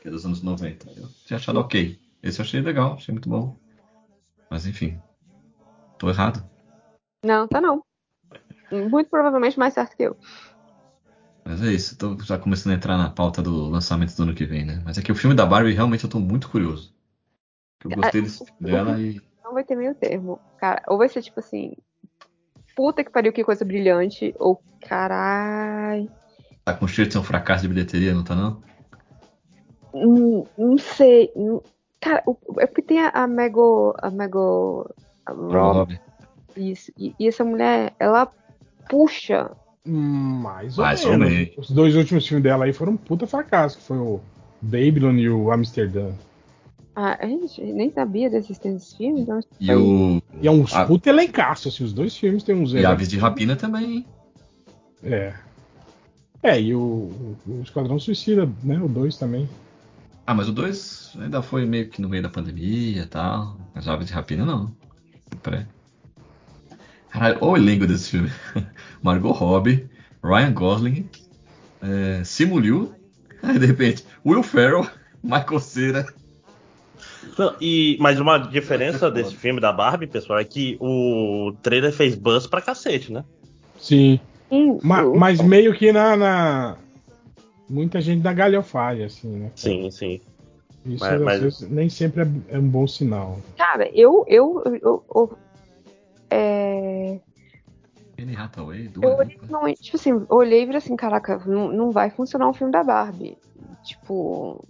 que 0.00 0.08
é 0.08 0.10
dos 0.10 0.24
anos 0.24 0.42
90. 0.42 0.90
Eu 0.96 1.08
tinha 1.24 1.36
achado 1.36 1.60
ok. 1.60 1.98
Esse 2.22 2.40
eu 2.40 2.44
achei 2.44 2.60
legal, 2.60 2.94
achei 2.94 3.12
muito 3.12 3.28
bom. 3.28 3.56
Mas 4.50 4.66
enfim, 4.66 5.00
tô 5.98 6.08
errado. 6.08 6.44
Não, 7.24 7.46
tá 7.46 7.60
não. 7.60 7.82
Muito 8.70 9.10
provavelmente 9.10 9.58
mais 9.58 9.74
certo 9.74 9.96
que 9.96 10.02
eu. 10.04 10.16
Mas 11.44 11.62
é 11.62 11.72
isso, 11.72 11.96
tô 11.96 12.18
já 12.24 12.38
começando 12.38 12.72
a 12.72 12.76
entrar 12.76 12.96
na 12.96 13.08
pauta 13.08 13.40
do 13.40 13.68
lançamento 13.68 14.16
do 14.16 14.22
ano 14.24 14.34
que 14.34 14.44
vem, 14.44 14.64
né? 14.64 14.82
Mas 14.84 14.98
é 14.98 15.02
que 15.02 15.12
o 15.12 15.14
filme 15.14 15.36
da 15.36 15.46
Barbie 15.46 15.72
realmente 15.72 16.02
eu 16.02 16.10
tô 16.10 16.18
muito 16.18 16.48
curioso. 16.48 16.92
Eu 17.84 17.90
gostei 17.90 18.20
desse 18.20 18.44
filme 18.44 18.72
dela 18.72 19.00
e. 19.00 19.20
Não 19.44 19.52
vai 19.54 19.62
ter 19.62 19.76
meio 19.76 19.94
termo. 19.94 20.40
Cara, 20.58 20.82
ou 20.88 20.98
vai 20.98 21.08
ser 21.08 21.22
tipo 21.22 21.38
assim. 21.38 21.74
Puta 22.74 23.04
que 23.04 23.10
pariu, 23.10 23.32
que 23.32 23.44
coisa 23.44 23.64
brilhante. 23.64 24.34
Ou 24.38 24.60
carai. 24.80 26.10
Tá 26.66 26.74
com 26.74 26.88
cheiro 26.88 27.06
de 27.08 27.12
ser 27.12 27.20
um 27.20 27.22
fracasso 27.22 27.62
de 27.62 27.68
bilheteria, 27.68 28.12
não 28.12 28.24
tá 28.24 28.34
não? 28.34 28.60
Não, 29.94 30.46
não 30.58 30.76
sei. 30.76 31.30
Não- 31.36 31.62
Cara, 32.00 32.24
o- 32.26 32.36
é 32.58 32.66
porque 32.66 32.82
tem 32.82 32.98
a, 33.00 33.08
a 33.10 33.26
Mego. 33.28 33.94
A 34.02 34.10
Mego. 34.10 34.90
A 35.24 35.32
Rob, 35.32 35.96
isso. 36.56 36.90
E, 36.98 37.14
e 37.20 37.28
essa 37.28 37.44
mulher, 37.44 37.94
ela 38.00 38.26
puxa. 38.90 39.52
Mais 39.84 40.76
ou, 40.76 40.84
Mais 40.84 41.04
ou 41.04 41.12
menos. 41.12 41.28
menos. 41.32 41.56
Os 41.56 41.70
dois 41.70 41.94
últimos 41.94 42.26
filmes 42.26 42.42
dela 42.42 42.64
aí 42.64 42.72
foram 42.72 42.94
um 42.94 42.96
puta 42.96 43.28
fracasso, 43.28 43.78
que 43.78 43.84
foi 43.84 43.98
o 43.98 44.20
Babylon 44.60 45.14
e 45.18 45.30
o 45.30 45.52
Amsterdã. 45.52 46.10
Ah, 46.96 47.16
a 47.20 47.26
gente 47.28 47.62
nem 47.62 47.92
sabia 47.92 48.28
da 48.28 48.38
existência 48.38 48.72
desse 48.78 48.96
filme, 48.96 49.20
então. 49.20 49.38
E 49.60 49.72
o. 49.72 50.20
E 50.42 50.48
é 50.48 50.50
uns 50.50 50.74
a- 50.74 50.84
puta 50.84 51.10
elencaço, 51.10 51.68
assim, 51.68 51.84
os 51.84 51.92
dois 51.92 52.16
filmes 52.16 52.42
tem 52.42 52.56
uns 52.56 52.74
E 52.74 52.84
Aves 52.84 53.08
de 53.08 53.18
Rapina 53.18 53.54
também, 53.54 53.84
hein? 53.98 54.06
É. 55.04 55.32
É, 56.46 56.60
e 56.60 56.72
o, 56.76 57.10
o- 57.44 57.60
Esquadrão 57.60 57.98
Suicida, 57.98 58.48
né? 58.62 58.78
O 58.78 58.86
2 58.88 59.16
também. 59.18 59.48
Ah, 60.24 60.32
mas 60.32 60.48
o 60.48 60.52
2 60.52 61.12
ainda 61.20 61.42
foi 61.42 61.66
meio 61.66 61.88
que 61.88 62.00
no 62.00 62.08
meio 62.08 62.22
da 62.22 62.28
pandemia 62.28 63.02
e 63.02 63.06
tal. 63.06 63.58
Mas 63.74 63.88
Aves 63.88 64.06
de 64.06 64.12
Rapina 64.12 64.44
não. 64.44 64.70
Pré. 65.42 65.66
Caralho, 67.10 67.38
olha 67.40 67.50
o 67.50 67.56
elenco 67.56 67.84
desse 67.84 68.10
filme. 68.10 68.30
Margot 69.02 69.32
Robbie, 69.32 69.88
Ryan 70.22 70.52
Gosling, 70.52 71.10
é, 71.82 72.22
Simu 72.22 72.60
Liu, 72.60 72.94
aí 73.42 73.58
de 73.58 73.66
repente, 73.66 74.04
Will 74.24 74.44
Ferrell, 74.44 74.88
Michael 75.24 75.58
Cera. 75.58 76.06
Não, 77.36 77.56
e, 77.60 77.96
mas 77.98 78.20
uma 78.20 78.38
diferença 78.38 79.10
desse 79.10 79.34
filme 79.34 79.60
da 79.60 79.72
Barbie, 79.72 80.06
pessoal, 80.06 80.38
é 80.38 80.44
que 80.44 80.76
o 80.80 81.52
trailer 81.60 81.92
fez 81.92 82.14
buzz 82.14 82.46
pra 82.46 82.62
cacete, 82.62 83.12
né? 83.12 83.24
Sim. 83.80 84.20
Sim, 84.48 84.78
Ma- 84.82 85.02
o- 85.02 85.18
mas 85.18 85.40
meio 85.40 85.74
que 85.74 85.92
na, 85.92 86.16
na- 86.16 86.76
Muita 87.68 88.00
gente 88.00 88.22
da 88.22 88.32
galhofagem, 88.32 89.04
assim, 89.04 89.28
né? 89.28 89.50
Sim, 89.56 89.90
sim. 89.90 90.20
Isso 90.84 91.04
Mas- 91.04 91.20
mas- 91.20 91.40
vezes, 91.40 91.68
nem 91.68 91.88
sempre 91.88 92.22
é, 92.22 92.26
é 92.54 92.58
um 92.58 92.68
bom 92.68 92.86
sinal. 92.86 93.38
Cara, 93.58 93.88
eu. 93.92 94.24
eu, 94.28 94.62
eu, 94.80 95.04
eu- 95.12 95.38
é, 96.30 97.20
Hathaway, 98.36 98.90
eu 99.00 99.16
olhei, 99.16 99.38
não, 99.48 99.72
tipo 99.74 99.96
assim, 99.96 100.24
olhei 100.28 100.62
e 100.62 100.66
falei 100.66 100.78
assim, 100.78 100.96
caraca, 100.96 101.40
não, 101.46 101.72
não 101.72 101.90
vai 101.90 102.10
funcionar 102.10 102.48
um 102.48 102.52
filme 102.52 102.72
da 102.72 102.82
Barbie. 102.82 103.36
Tipo, 103.82 104.64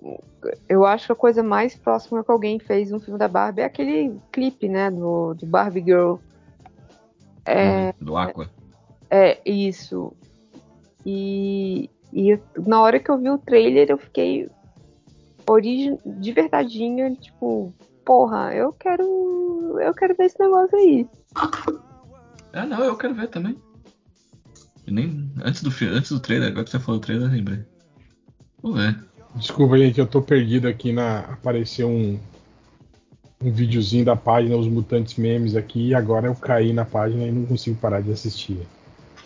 eu 0.68 0.84
acho 0.84 1.06
que 1.06 1.12
a 1.12 1.16
coisa 1.16 1.42
mais 1.42 1.74
próxima 1.74 2.22
que 2.22 2.30
alguém 2.30 2.58
fez 2.58 2.92
um 2.92 3.00
filme 3.00 3.18
da 3.18 3.28
Barbie 3.28 3.62
é 3.62 3.64
aquele 3.64 4.18
clipe, 4.30 4.68
né, 4.68 4.90
do, 4.90 5.34
do 5.34 5.46
Barbie 5.46 5.82
Girl. 5.82 6.16
É, 7.44 7.92
Do 8.00 8.16
Aqua. 8.16 8.48
É 9.10 9.40
isso. 9.44 10.12
E, 11.05 11.89
e 12.12 12.39
na 12.67 12.81
hora 12.81 12.99
que 12.99 13.10
eu 13.10 13.19
vi 13.19 13.31
o 13.31 13.39
trailer, 13.39 13.90
eu 13.90 13.99
fiquei 13.99 14.49
origi 15.49 15.97
de 16.05 16.33
verdadeinha, 16.33 17.15
tipo, 17.15 17.72
porra, 18.05 18.55
eu 18.55 18.72
quero. 18.72 19.78
Eu 19.81 19.94
quero 19.94 20.15
ver 20.17 20.24
esse 20.24 20.39
negócio 20.40 20.76
aí. 20.76 21.08
Ah, 22.53 22.67
não, 22.67 22.83
eu 22.83 22.97
quero 22.97 23.15
ver 23.15 23.28
também. 23.28 23.56
E 24.87 24.90
nem 24.90 25.31
antes 25.44 25.62
do 25.62 25.71
antes 25.94 26.10
do 26.10 26.21
trailer, 26.21 26.49
agora 26.49 26.65
que 26.65 26.71
você 26.71 26.78
falou 26.78 27.01
do 27.01 27.05
trailer, 27.05 27.28
eu 27.28 27.33
lembrei. 27.33 27.65
Vamos 28.62 28.81
ver. 28.81 29.05
Desculpa, 29.35 29.76
gente, 29.76 30.01
eu 30.01 30.06
tô 30.06 30.22
perdido 30.22 30.67
aqui 30.67 30.92
na. 30.92 31.21
Apareceu 31.21 31.89
um. 31.89 32.19
Um 33.39 33.53
videozinho 33.53 34.03
da 34.03 34.17
página 34.17 34.56
Os 34.56 34.67
Mutantes 34.67 35.17
Memes 35.17 35.55
aqui, 35.55 35.89
e 35.89 35.94
agora 35.94 36.26
eu 36.26 36.35
caí 36.35 36.72
na 36.72 36.87
página 36.87 37.26
e 37.26 37.31
não 37.31 37.44
consigo 37.44 37.78
parar 37.78 38.01
de 38.01 38.10
assistir. 38.10 38.67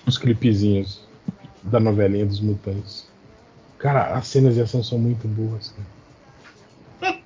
Os 0.07 0.19
clipezinhos 0.19 1.07
da 1.63 1.79
novelinha 1.79 2.27
dos 2.27 2.41
Mutantes. 2.41 3.09
Cara, 3.79 4.15
as 4.17 4.27
cenas 4.27 4.55
de 4.55 4.61
ação 4.61 4.83
são 4.83 4.99
muito 4.99 5.27
boas, 5.29 5.73
cara. 5.73 7.21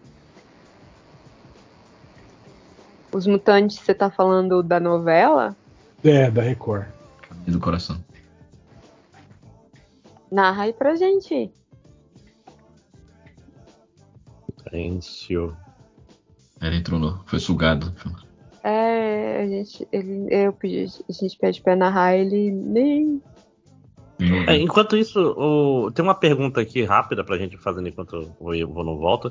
Os 3.12 3.26
mutantes, 3.28 3.78
você 3.78 3.94
tá 3.94 4.10
falando 4.10 4.60
da 4.60 4.80
novela? 4.80 5.56
É, 6.02 6.28
da 6.30 6.42
Record. 6.42 6.86
E 7.46 7.50
do 7.50 7.60
coração. 7.60 8.04
Narra 10.30 10.64
aí 10.64 10.72
pra 10.72 10.96
gente. 10.96 11.52
Silêncio. 14.64 15.56
Ele 16.60 16.76
entrou 16.76 16.98
no. 16.98 17.22
Foi 17.26 17.38
sugado. 17.38 17.94
É, 18.66 19.42
a 19.42 19.46
gente, 19.46 19.86
ele, 19.92 20.26
eu 20.30 20.50
pedi, 20.54 20.86
a 21.06 21.12
gente 21.12 21.36
pede 21.38 21.60
pra 21.60 21.76
narrar, 21.76 22.16
ele 22.16 22.50
nem. 22.50 23.20
É, 24.48 24.56
enquanto 24.56 24.96
isso, 24.96 25.20
o- 25.36 25.90
tem 25.90 26.02
uma 26.02 26.14
pergunta 26.14 26.60
aqui 26.62 26.82
rápida 26.82 27.22
pra 27.22 27.36
gente 27.36 27.58
fazer 27.58 27.86
enquanto 27.86 28.32
o 28.40 28.54
Ivo 28.54 28.82
não 28.82 28.96
volta. 28.96 29.30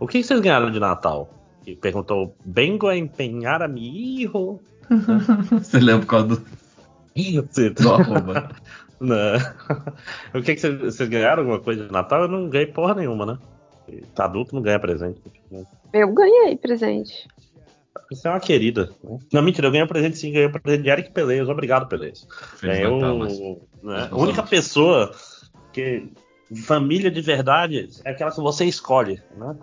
O 0.00 0.06
que 0.06 0.22
vocês 0.22 0.40
ganharam 0.40 0.70
de 0.70 0.80
Natal? 0.80 1.28
E 1.66 1.76
perguntou, 1.76 2.34
Bengo 2.44 2.86
a 2.88 2.96
empenhar 2.96 3.62
a 3.62 3.68
mi 3.68 4.22
hijo? 4.22 4.58
Você 5.52 5.78
lembra 5.78 6.00
por 6.00 6.06
causa 6.08 6.26
do. 6.28 6.42
Você 7.14 7.70
Do 7.70 7.92
arroba. 7.92 8.48
Não. 8.98 9.16
O 10.34 10.40
que, 10.42 10.54
que 10.54 10.60
vocês, 10.60 10.78
vocês 10.78 11.08
ganharam 11.08 11.40
alguma 11.42 11.60
coisa 11.60 11.86
de 11.86 11.92
Natal? 11.92 12.22
Eu 12.22 12.28
não 12.28 12.48
ganhei 12.48 12.66
porra 12.68 12.94
nenhuma, 12.94 13.26
né? 13.26 13.38
Tá 14.14 14.24
adulto, 14.24 14.54
não 14.54 14.62
ganha 14.62 14.78
presente. 14.78 15.20
Eu 15.92 16.12
ganhei 16.14 16.56
presente. 16.56 17.28
Você 18.10 18.28
é 18.28 18.30
uma 18.30 18.40
querida. 18.40 18.90
né? 19.02 19.18
Não, 19.32 19.42
mentira, 19.42 19.66
eu 19.66 19.70
ganhei 19.72 19.84
um 19.84 19.88
presente 19.88 20.16
sim, 20.18 20.32
ganhei 20.32 20.48
um 20.48 20.52
presente 20.52 20.82
de 20.82 20.90
Eric 20.90 21.10
Peleias. 21.12 21.48
Obrigado, 21.48 21.88
Ganhei 22.62 22.86
o- 22.86 23.18
Márcio. 23.18 23.60
né, 23.82 24.08
A 24.10 24.16
única 24.16 24.42
pessoa 24.42 25.14
que. 25.72 26.10
Família 26.66 27.10
de 27.10 27.22
verdade 27.22 27.88
é 28.04 28.10
aquela 28.10 28.30
que 28.30 28.40
você 28.40 28.66
escolhe, 28.66 29.18
né? 29.36 29.56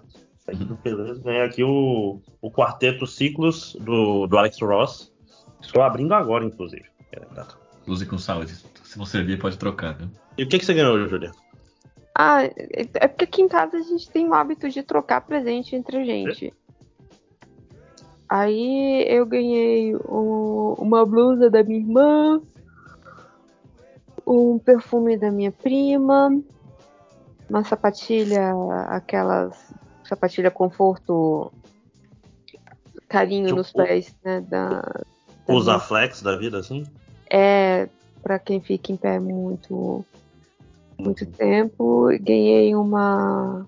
Aqui 0.48 0.64
do 0.66 0.76
Peleias 0.78 1.20
ganhei 1.20 1.42
aqui 1.44 1.64
o, 1.64 2.20
o 2.42 2.50
quarteto 2.52 3.06
Ciclos 3.06 3.76
do, 3.80 4.26
do 4.26 4.36
Alex 4.38 4.60
Ross. 4.60 5.14
Estou 5.62 5.84
abrindo 5.84 6.14
agora, 6.16 6.44
inclusive. 6.44 6.86
É 7.12 7.20
verdade. 7.20 7.50
Use 7.88 8.06
com 8.08 8.18
saúde. 8.18 8.56
Se 8.84 8.98
não 8.98 9.06
servir, 9.06 9.38
pode 9.38 9.58
trocar, 9.60 9.94
viu? 9.94 10.08
E 10.36 10.44
o 10.44 10.48
que, 10.50 10.58
que 10.58 10.66
você 10.66 10.74
ganhou, 10.74 11.08
Julia? 11.08 11.32
Ah, 12.16 12.44
é 12.44 12.54
é 12.96 13.08
porque 13.08 13.26
aqui 13.26 13.42
em 13.44 13.48
casa 13.48 13.78
a 13.78 13.82
gente 13.82 14.10
tem 14.10 14.28
o 14.28 14.34
hábito 14.34 14.68
de 14.68 14.82
trocar 14.82 15.22
presente 15.22 15.76
entre 15.76 15.98
a 15.98 16.04
gente. 16.04 16.52
Aí 18.30 19.06
eu 19.10 19.26
ganhei 19.26 19.96
um- 19.96 20.76
uma 20.78 21.04
blusa 21.06 21.50
da 21.50 21.64
minha 21.64 21.80
irmã, 21.80 22.40
um 24.26 24.60
perfume 24.60 25.18
da 25.18 25.32
minha 25.32 25.52
prima, 25.52 26.30
uma 27.50 27.64
sapatilha, 27.64 28.54
aquelas 28.90 29.58
sapatilha 30.08 30.52
conforto, 30.52 31.52
carinho 33.08 33.46
Tipo, 33.48 33.58
nos 33.58 33.72
pés, 33.72 34.16
né? 34.24 34.42
Da, 34.42 34.82
da 34.82 35.54
Usa 35.54 35.72
minha- 35.72 35.80
flex 35.80 36.22
da 36.22 36.36
vida, 36.38 36.60
assim? 36.60 36.84
é 37.32 37.88
para 38.22 38.38
quem 38.38 38.60
fica 38.60 38.92
em 38.92 38.98
pé 38.98 39.20
muito 39.20 40.06
muito 41.00 41.26
tempo. 41.26 42.10
Ganhei 42.22 42.76
uma 42.76 43.66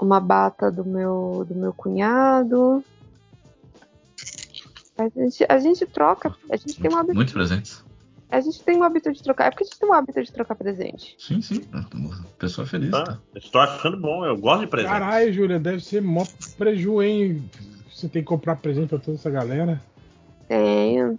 uma 0.00 0.20
bata 0.20 0.70
do 0.70 0.84
meu 0.84 1.44
do 1.48 1.54
meu 1.54 1.72
cunhado. 1.72 2.82
A 4.96 5.08
gente, 5.08 5.44
a 5.48 5.58
gente 5.58 5.86
troca, 5.86 6.34
a 6.50 6.56
gente 6.56 6.80
tem 6.80 6.90
um 6.90 6.96
hábito, 6.96 7.14
Muitos 7.16 7.34
presentes. 7.34 7.84
a 8.30 8.40
gente 8.40 8.62
tem 8.62 8.76
um 8.78 8.84
hábito 8.84 9.12
de 9.12 9.22
trocar. 9.22 9.46
É 9.46 9.50
porque 9.50 9.64
a 9.64 9.66
gente 9.66 9.78
tem 9.78 9.88
um 9.88 9.92
hábito 9.92 10.22
de 10.22 10.32
trocar 10.32 10.54
presente. 10.54 11.16
Sim, 11.18 11.40
sim. 11.42 11.62
Pessoa 12.38 12.66
feliz. 12.66 12.92
Ah, 12.94 13.02
tá? 13.04 13.18
estou 13.34 13.60
achando 13.60 13.96
bom, 14.00 14.24
eu 14.24 14.36
gosto 14.36 14.60
de 14.60 14.66
presente. 14.68 14.92
Caralho, 14.92 15.32
Júlia, 15.32 15.58
deve 15.58 15.80
ser 15.84 16.00
mó 16.00 16.24
preju, 16.56 17.02
hein? 17.02 17.48
Você 17.92 18.08
tem 18.08 18.22
que 18.22 18.28
comprar 18.28 18.56
presente 18.56 18.88
pra 18.88 18.98
toda 18.98 19.16
essa 19.16 19.30
galera. 19.30 19.82
Tenho. 20.48 21.18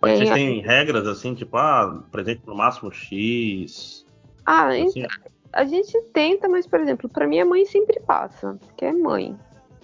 Mas 0.00 0.18
vocês 0.18 0.30
Tem- 0.30 0.60
têm 0.60 0.62
regras 0.62 1.06
assim, 1.06 1.34
tipo, 1.34 1.56
ah, 1.56 2.02
presente 2.10 2.42
no 2.46 2.54
máximo 2.54 2.90
X. 2.92 4.04
Ah, 4.44 4.66
Assim, 4.68 5.00
então, 5.00 5.08
a 5.52 5.64
gente 5.64 5.98
tenta, 6.12 6.48
mas 6.48 6.66
por 6.66 6.80
exemplo, 6.80 7.08
pra 7.08 7.26
minha 7.26 7.44
mãe 7.46 7.64
sempre 7.64 7.98
passa, 8.00 8.58
porque 8.60 8.84
é 8.84 8.92
mãe, 8.92 9.34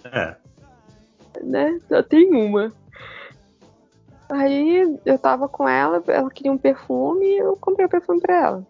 é. 0.05 0.37
Né? 1.43 1.81
Só 1.89 2.03
tem 2.03 2.33
uma. 2.35 2.73
Aí 4.31 4.99
eu 5.05 5.19
tava 5.19 5.49
com 5.49 5.69
ela, 5.69 6.03
ela 6.07 6.31
queria 6.31 6.53
um 6.53 6.59
perfume 6.59 7.25
e 7.27 7.39
eu 7.39 7.57
comprei 7.57 7.87
o 7.87 7.91
perfume 7.91 8.21
pra 8.21 8.35
ela. 8.35 8.67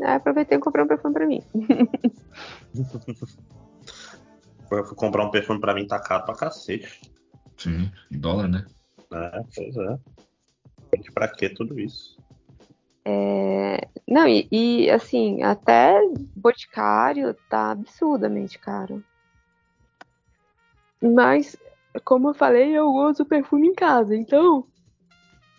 Aí 0.00 0.14
aproveitei 0.14 0.56
e 0.58 0.60
comprei 0.60 0.84
um 0.84 0.88
perfume 0.88 1.14
pra 1.14 1.26
mim. 1.26 1.42
Eu 4.70 4.86
fui 4.86 4.96
comprar 4.96 5.26
um 5.26 5.30
perfume 5.30 5.60
pra 5.60 5.74
mim, 5.74 5.86
tá 5.86 6.00
caro 6.00 6.24
pra 6.24 6.34
cacete. 6.34 6.98
Sim, 7.58 7.90
dólar, 8.10 8.48
né? 8.48 8.64
É, 9.12 9.42
pois 9.54 9.76
é. 9.76 9.98
Gente, 10.96 11.12
Pra 11.12 11.28
que 11.28 11.50
tudo 11.50 11.78
isso? 11.78 12.16
É, 13.04 13.86
Não, 14.08 14.26
e, 14.26 14.48
e, 14.50 14.90
assim, 14.90 15.42
até 15.42 16.00
Boticário 16.34 17.34
tá 17.50 17.72
absurdamente 17.72 18.58
caro. 18.58 19.04
Mas, 21.02 21.56
como 22.00 22.30
eu 22.30 22.34
falei, 22.34 22.70
eu 22.76 22.88
uso 22.88 23.24
perfume 23.24 23.68
em 23.68 23.74
casa, 23.74 24.16
então. 24.16 24.66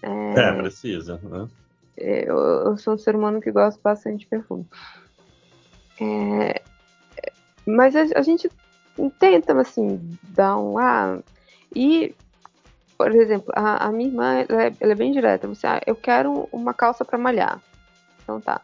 é, 0.02 0.40
É, 0.40 0.54
precisa, 0.54 1.20
né? 1.24 1.48
eu, 1.98 2.38
eu 2.38 2.78
sou 2.78 2.96
um 2.96 2.98
ser 2.98 3.16
humano 3.16 3.40
que 3.42 3.52
gosta 3.52 3.80
bastante 3.84 4.22
de 4.22 4.28
perfume. 4.28 4.66
É, 6.02 6.62
mas 7.66 7.96
a, 7.96 8.02
a 8.16 8.22
gente 8.22 8.50
tenta, 9.20 9.60
assim, 9.60 10.18
dar 10.24 10.58
um. 10.58 10.78
Ah, 10.78 11.20
e, 11.76 12.14
por 12.98 13.14
exemplo, 13.16 13.52
a, 13.56 13.88
a 13.88 13.92
minha 13.92 14.10
irmã 14.10 14.46
ela 14.50 14.64
é, 14.66 14.76
ela 14.80 14.92
é 14.92 14.96
bem 14.96 15.12
direta. 15.12 15.48
Você, 15.48 15.66
ah, 15.68 15.82
eu 15.86 15.96
quero 15.96 16.50
uma 16.52 16.74
calça 16.74 17.06
pra 17.06 17.18
malhar. 17.18 17.62
Então 18.24 18.42
tá. 18.42 18.62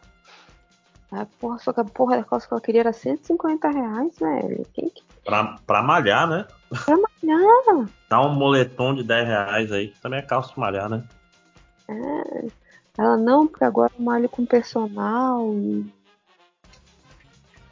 Ah, 1.12 1.26
porra, 1.40 1.58
só 1.58 1.72
que 1.72 1.80
a 1.80 1.84
porra 1.84 2.18
da 2.18 2.24
calça 2.24 2.46
que 2.46 2.54
ela 2.54 2.60
queria 2.60 2.80
era 2.82 2.92
150 2.92 3.68
reais, 3.68 4.16
velho. 4.18 4.64
Quem 4.72 4.88
que 4.88 5.02
Pra, 5.24 5.58
pra 5.66 5.82
malhar, 5.82 6.28
né? 6.28 6.46
quer 6.84 6.96
malhar? 6.96 7.88
Dá 8.08 8.20
um 8.22 8.34
moletom 8.34 8.94
de 8.94 9.02
10 9.04 9.26
reais 9.26 9.72
aí. 9.72 9.92
Também 10.00 10.20
é 10.20 10.22
calça 10.22 10.52
de 10.52 10.58
malhar, 10.60 10.88
né? 10.88 11.04
É. 11.88 12.46
Ela 12.98 13.16
não, 13.16 13.46
porque 13.46 13.64
agora 13.64 13.92
eu 13.98 14.04
malho 14.04 14.28
com 14.28 14.44
personal 14.46 15.52
e. 15.54 15.92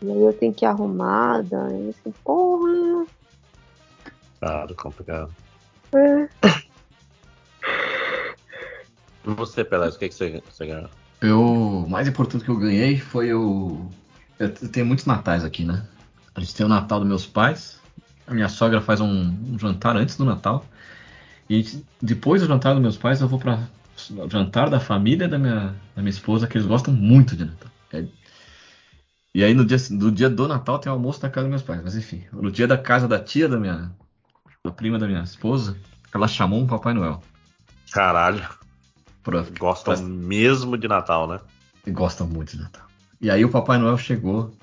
E 0.01 0.10
aí 0.10 0.22
eu 0.22 0.33
tenho 0.33 0.54
que 0.54 0.65
ir 0.65 0.69
arrumada. 0.69 1.69
E 1.72 1.90
assim, 1.90 2.12
porra. 2.24 3.06
Claro, 4.38 4.74
complicado. 4.76 5.35
É. 5.92 6.28
Você, 9.24 9.65
Pelé, 9.65 9.88
o 9.88 9.99
que, 9.99 10.08
que 10.08 10.15
você, 10.15 10.42
você 10.49 10.67
ganhou? 10.67 10.88
Eu, 11.21 11.41
o 11.85 11.91
mais 11.91 12.07
importante 12.07 12.45
que 12.45 12.51
eu 12.51 12.57
ganhei 12.57 12.99
foi 12.99 13.33
o. 13.35 13.91
Eu 14.39 14.53
tenho 14.53 14.87
muitos 14.87 15.05
natais 15.05 15.45
aqui, 15.45 15.65
né? 15.65 15.85
A 16.35 16.41
gente 16.41 16.55
tem 16.55 16.65
o 16.65 16.69
Natal 16.69 17.01
dos 17.01 17.09
meus 17.09 17.27
pais. 17.27 17.81
A 18.27 18.35
minha 18.35 18.49
sogra 18.49 18.81
faz 18.81 19.01
um, 19.01 19.09
um 19.31 19.59
jantar 19.59 19.97
antes 19.97 20.17
do 20.17 20.25
Natal. 20.25 20.65
E 21.49 21.63
gente- 21.63 21.85
depois 22.01 22.41
do 22.43 22.49
jantar 22.49 22.75
dos 22.75 22.83
meus 22.83 22.97
pais, 22.97 23.21
eu 23.21 23.29
vou 23.29 23.39
para 23.39 23.69
o 24.11 24.31
jantar 24.31 24.71
da 24.71 24.79
família 24.79 25.29
da 25.29 25.39
minha, 25.39 25.75
da 25.97 26.03
minha 26.03 26.11
esposa, 26.11 26.47
que 26.47 26.57
eles 26.57 26.67
gostam 26.69 26.95
muito 26.95 27.35
de 27.37 27.47
Natal. 27.47 27.71
É- 27.93 28.05
E 29.35 29.43
aí 29.45 29.55
no 29.55 29.65
dia, 29.65 29.77
no 29.91 30.11
dia 30.11 30.29
do 30.31 30.49
Natal 30.49 30.79
tem 30.79 30.91
o 30.91 30.95
almoço 30.95 31.23
na 31.23 31.31
casa 31.31 31.45
dos 31.47 31.51
meus 31.51 31.63
pais. 31.63 31.81
Mas 31.83 31.97
enfim, 31.97 32.25
no 32.33 32.51
dia 32.51 32.67
da 32.67 32.79
casa 32.79 33.09
da 33.09 33.19
tia 33.19 33.49
da 33.49 33.59
minha. 33.59 33.91
da 34.65 34.73
prima 34.73 34.99
da 34.99 35.07
minha 35.07 35.23
esposa, 35.23 35.77
ela 36.15 36.29
chamou 36.29 36.61
um 36.61 36.67
Papai 36.67 36.95
Noel. 36.95 37.23
Caralho. 37.93 38.58
Pra, 39.28 39.44
Gostam 39.59 40.03
mesmo 40.03 40.78
de 40.78 40.89
Natal, 40.89 41.28
né? 41.28 41.39
Gostam 41.89 42.27
muito 42.27 42.57
de 42.57 42.62
Natal. 42.62 42.87
E 43.21 43.31
aí 43.31 43.44
o 43.44 43.51
Papai 43.51 43.77
Noel 43.77 43.99
chegou. 43.99 44.55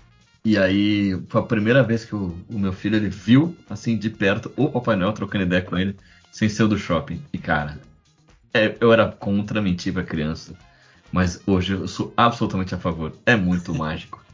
E 0.43 0.57
aí 0.57 1.21
foi 1.29 1.41
a 1.41 1.43
primeira 1.43 1.83
vez 1.83 2.03
que 2.03 2.15
o, 2.15 2.35
o 2.49 2.57
meu 2.57 2.73
filho 2.73 2.95
ele 2.95 3.09
viu, 3.09 3.55
assim, 3.69 3.95
de 3.95 4.09
perto, 4.09 4.51
o 4.57 4.67
Papai 4.69 4.95
Noel 4.95 5.13
trocando 5.13 5.43
ideia 5.43 5.61
com 5.61 5.77
ele, 5.77 5.95
sem 6.31 6.49
ser 6.49 6.63
o 6.63 6.67
do 6.67 6.79
shopping. 6.79 7.21
E 7.31 7.37
cara, 7.37 7.79
é, 8.51 8.75
eu 8.79 8.91
era 8.91 9.07
contra 9.11 9.61
mentir 9.61 9.93
pra 9.93 10.03
criança. 10.03 10.55
Mas 11.11 11.39
hoje 11.45 11.73
eu 11.73 11.87
sou 11.87 12.11
absolutamente 12.17 12.73
a 12.73 12.79
favor. 12.79 13.13
É 13.23 13.35
muito 13.35 13.73
mágico. 13.77 14.24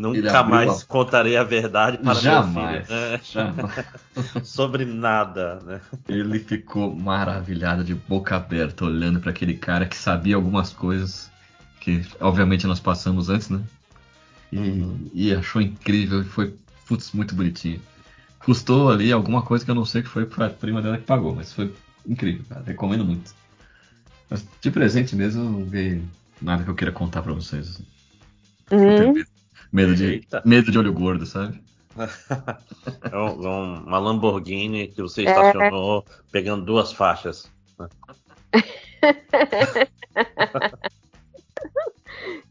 Nunca 0.00 0.42
mais 0.42 0.82
a- 0.82 0.86
contarei 0.86 1.36
a 1.36 1.44
verdade 1.44 1.98
para 1.98 2.14
Jamais, 2.14 2.88
meu 2.88 2.98
filho. 2.98 3.10
né? 3.10 3.20
jamais. 3.22 3.86
Sobre 4.48 4.84
nada, 4.84 5.60
né? 5.60 5.80
Ele 6.08 6.38
ficou 6.38 6.94
maravilhado, 6.94 7.84
de 7.84 7.94
boca 7.94 8.36
aberta, 8.36 8.84
olhando 8.84 9.20
para 9.20 9.30
aquele 9.30 9.54
cara 9.54 9.84
que 9.86 9.96
sabia 9.96 10.36
algumas 10.36 10.72
coisas 10.72 11.30
que, 11.80 12.04
obviamente, 12.20 12.66
nós 12.66 12.80
passamos 12.80 13.28
antes, 13.28 13.48
né? 13.50 13.60
E, 14.52 14.82
e 15.14 15.34
achou 15.34 15.60
incrível, 15.62 16.22
e 16.22 16.24
foi, 16.24 16.54
putz, 16.86 17.12
muito 17.12 17.34
bonitinho. 17.34 17.80
Custou 18.40 18.90
ali 18.90 19.12
alguma 19.12 19.42
coisa 19.42 19.64
que 19.64 19.70
eu 19.70 19.74
não 19.74 19.84
sei 19.84 20.02
que 20.02 20.08
foi 20.08 20.24
pra 20.26 20.48
prima 20.48 20.80
dela 20.80 20.96
que 20.98 21.04
pagou, 21.04 21.34
mas 21.34 21.52
foi 21.52 21.72
incrível, 22.06 22.44
cara. 22.48 22.62
Recomendo 22.66 23.04
muito. 23.04 23.34
Mas 24.30 24.46
de 24.60 24.70
presente 24.70 25.14
mesmo, 25.14 25.44
não 25.44 25.64
veio 25.64 26.02
nada 26.40 26.64
que 26.64 26.70
eu 26.70 26.74
queira 26.74 26.90
contar 26.92 27.22
pra 27.22 27.32
vocês. 27.34 27.68
assim. 27.68 27.84
Hum. 28.72 29.22
Medo 29.72 29.94
de, 29.94 30.04
Eita. 30.04 30.42
medo 30.44 30.70
de 30.70 30.78
olho 30.78 30.92
gordo, 30.92 31.24
sabe? 31.26 31.60
É 33.12 33.16
um- 33.16 33.44
é 33.44 33.48
um- 33.48 33.82
uma 33.84 33.98
Lamborghini 33.98 34.88
que 34.88 35.02
você 35.02 35.22
É. 35.22 35.24
estacionou 35.30 36.04
pegando 36.30 36.64
duas 36.64 36.92
faixas. 36.92 37.50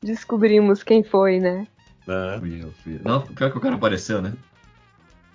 Descobrimos 0.02 0.84
quem 0.84 1.03
foi, 1.03 1.40
né? 1.40 1.68
É. 2.08 2.40
Fui 2.40 2.64
eu, 2.64 2.72
fui 2.84 2.96
eu. 2.96 3.00
Não, 3.03 3.22
pior 3.22 3.52
que 3.52 3.58
o 3.58 3.62
cara 3.62 3.76
apareceu, 3.76 4.22
né? 4.22 4.34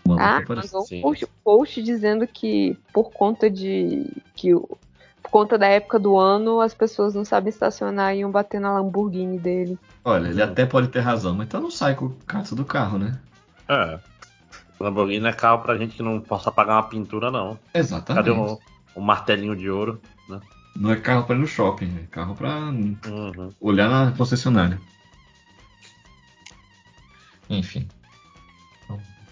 Mano, 0.06 0.20
Ah, 0.20 0.38
apareceu. 0.38 0.80
mandou 0.80 0.98
um 0.98 1.02
post, 1.02 1.26
post 1.42 1.82
dizendo 1.82 2.26
que 2.26 2.76
por 2.92 3.10
conta 3.12 3.50
de 3.50 4.06
que 4.34 4.54
o- 4.54 4.76
por 5.24 5.30
conta 5.30 5.56
da 5.58 5.66
época 5.66 5.98
do 5.98 6.16
ano 6.18 6.60
as 6.60 6.74
pessoas 6.74 7.14
não 7.14 7.24
sabem 7.24 7.48
estacionar 7.48 8.14
e 8.14 8.18
iam 8.20 8.30
bater 8.30 8.60
na 8.60 8.72
Lamborghini 8.74 9.38
dele. 9.38 9.78
Olha, 10.04 10.28
ele 10.28 10.42
até 10.42 10.66
pode 10.66 10.88
ter 10.88 11.00
razão, 11.00 11.34
mas 11.34 11.46
então 11.48 11.60
não 11.62 11.70
sai 11.70 11.94
com 11.94 12.04
o 12.06 12.10
cato 12.26 12.54
do 12.54 12.64
carro, 12.64 12.98
né? 12.98 13.18
É. 13.68 13.98
Lamborghini 14.78 15.20
não 15.20 15.30
é 15.30 15.32
carro 15.32 15.62
pra 15.62 15.76
gente 15.78 15.96
que 15.96 16.02
não 16.02 16.20
possa 16.20 16.52
pagar 16.52 16.74
uma 16.74 16.88
pintura, 16.88 17.30
não. 17.30 17.58
Exatamente. 17.72 18.26
Cadê 18.26 18.38
o, 18.38 18.60
o 18.94 19.00
martelinho 19.00 19.56
de 19.56 19.70
ouro? 19.70 20.00
Né? 20.28 20.40
Não 20.76 20.90
é 20.90 20.96
carro 20.96 21.24
pra 21.24 21.34
ir 21.34 21.38
no 21.38 21.46
shopping, 21.46 22.00
é 22.02 22.06
carro 22.10 22.34
pra 22.34 22.50
Uhum. 22.50 23.50
olhar 23.60 23.88
na 23.88 24.12
concessionária. 24.16 24.78
Enfim. 27.48 27.88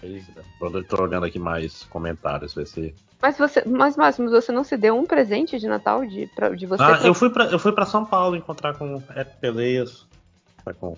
É. 0.03 0.21
Quando 0.59 0.79
eu 0.79 0.83
tô 0.83 1.01
olhando 1.01 1.25
aqui 1.25 1.39
mais 1.39 1.83
comentários, 1.83 2.53
ver 2.53 2.67
se. 2.67 2.93
Mas 3.23 3.37
você, 3.37 3.63
mas 3.65 3.95
Máximo, 3.95 4.29
você 4.29 4.51
não 4.51 4.65
se 4.65 4.75
deu 4.75 4.97
um 4.99 5.05
presente 5.05 5.57
de 5.57 5.65
Natal 5.65 6.05
de, 6.05 6.27
pra, 6.35 6.49
de 6.49 6.65
você? 6.65 6.83
Ah, 6.83 6.97
pra- 6.97 7.07
eu 7.07 7.13
fui, 7.13 7.29
pra, 7.29 7.45
eu 7.45 7.57
fui 7.57 7.71
pra 7.71 7.85
São 7.85 8.03
Paulo 8.03 8.35
encontrar 8.35 8.73
com 8.73 9.01
Ed 9.15 9.29
Peleias, 9.39 10.05
tá 10.65 10.73
com 10.73 10.97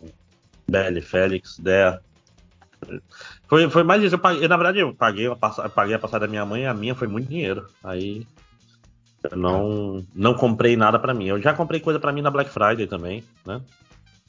Belly, 0.67 1.01
Félix, 1.03 1.59
Dea. 1.59 2.01
Foi, 3.47 3.69
foi 3.69 3.83
mais 3.83 4.01
isso. 4.01 4.15
Eu 4.15 4.19
paguei, 4.19 4.47
na 4.47 4.57
verdade, 4.57 4.79
eu 4.79 4.91
paguei, 4.95 5.27
a 5.27 5.35
passa- 5.35 5.69
paguei 5.69 5.93
a 5.95 5.99
passada 5.99 6.25
da 6.25 6.29
minha 6.29 6.43
mãe, 6.43 6.65
a 6.65 6.73
minha 6.73 6.95
foi 6.95 7.07
muito 7.07 7.29
dinheiro. 7.29 7.67
Aí 7.83 8.25
eu 9.29 9.37
não, 9.37 10.03
não 10.15 10.33
comprei 10.33 10.75
nada 10.75 10.97
pra 10.97 11.13
mim. 11.13 11.27
Eu 11.27 11.39
já 11.39 11.53
comprei 11.53 11.79
coisa 11.79 11.99
pra 11.99 12.11
mim 12.11 12.23
na 12.23 12.31
Black 12.31 12.49
Friday 12.49 12.87
também, 12.87 13.23
né? 13.45 13.61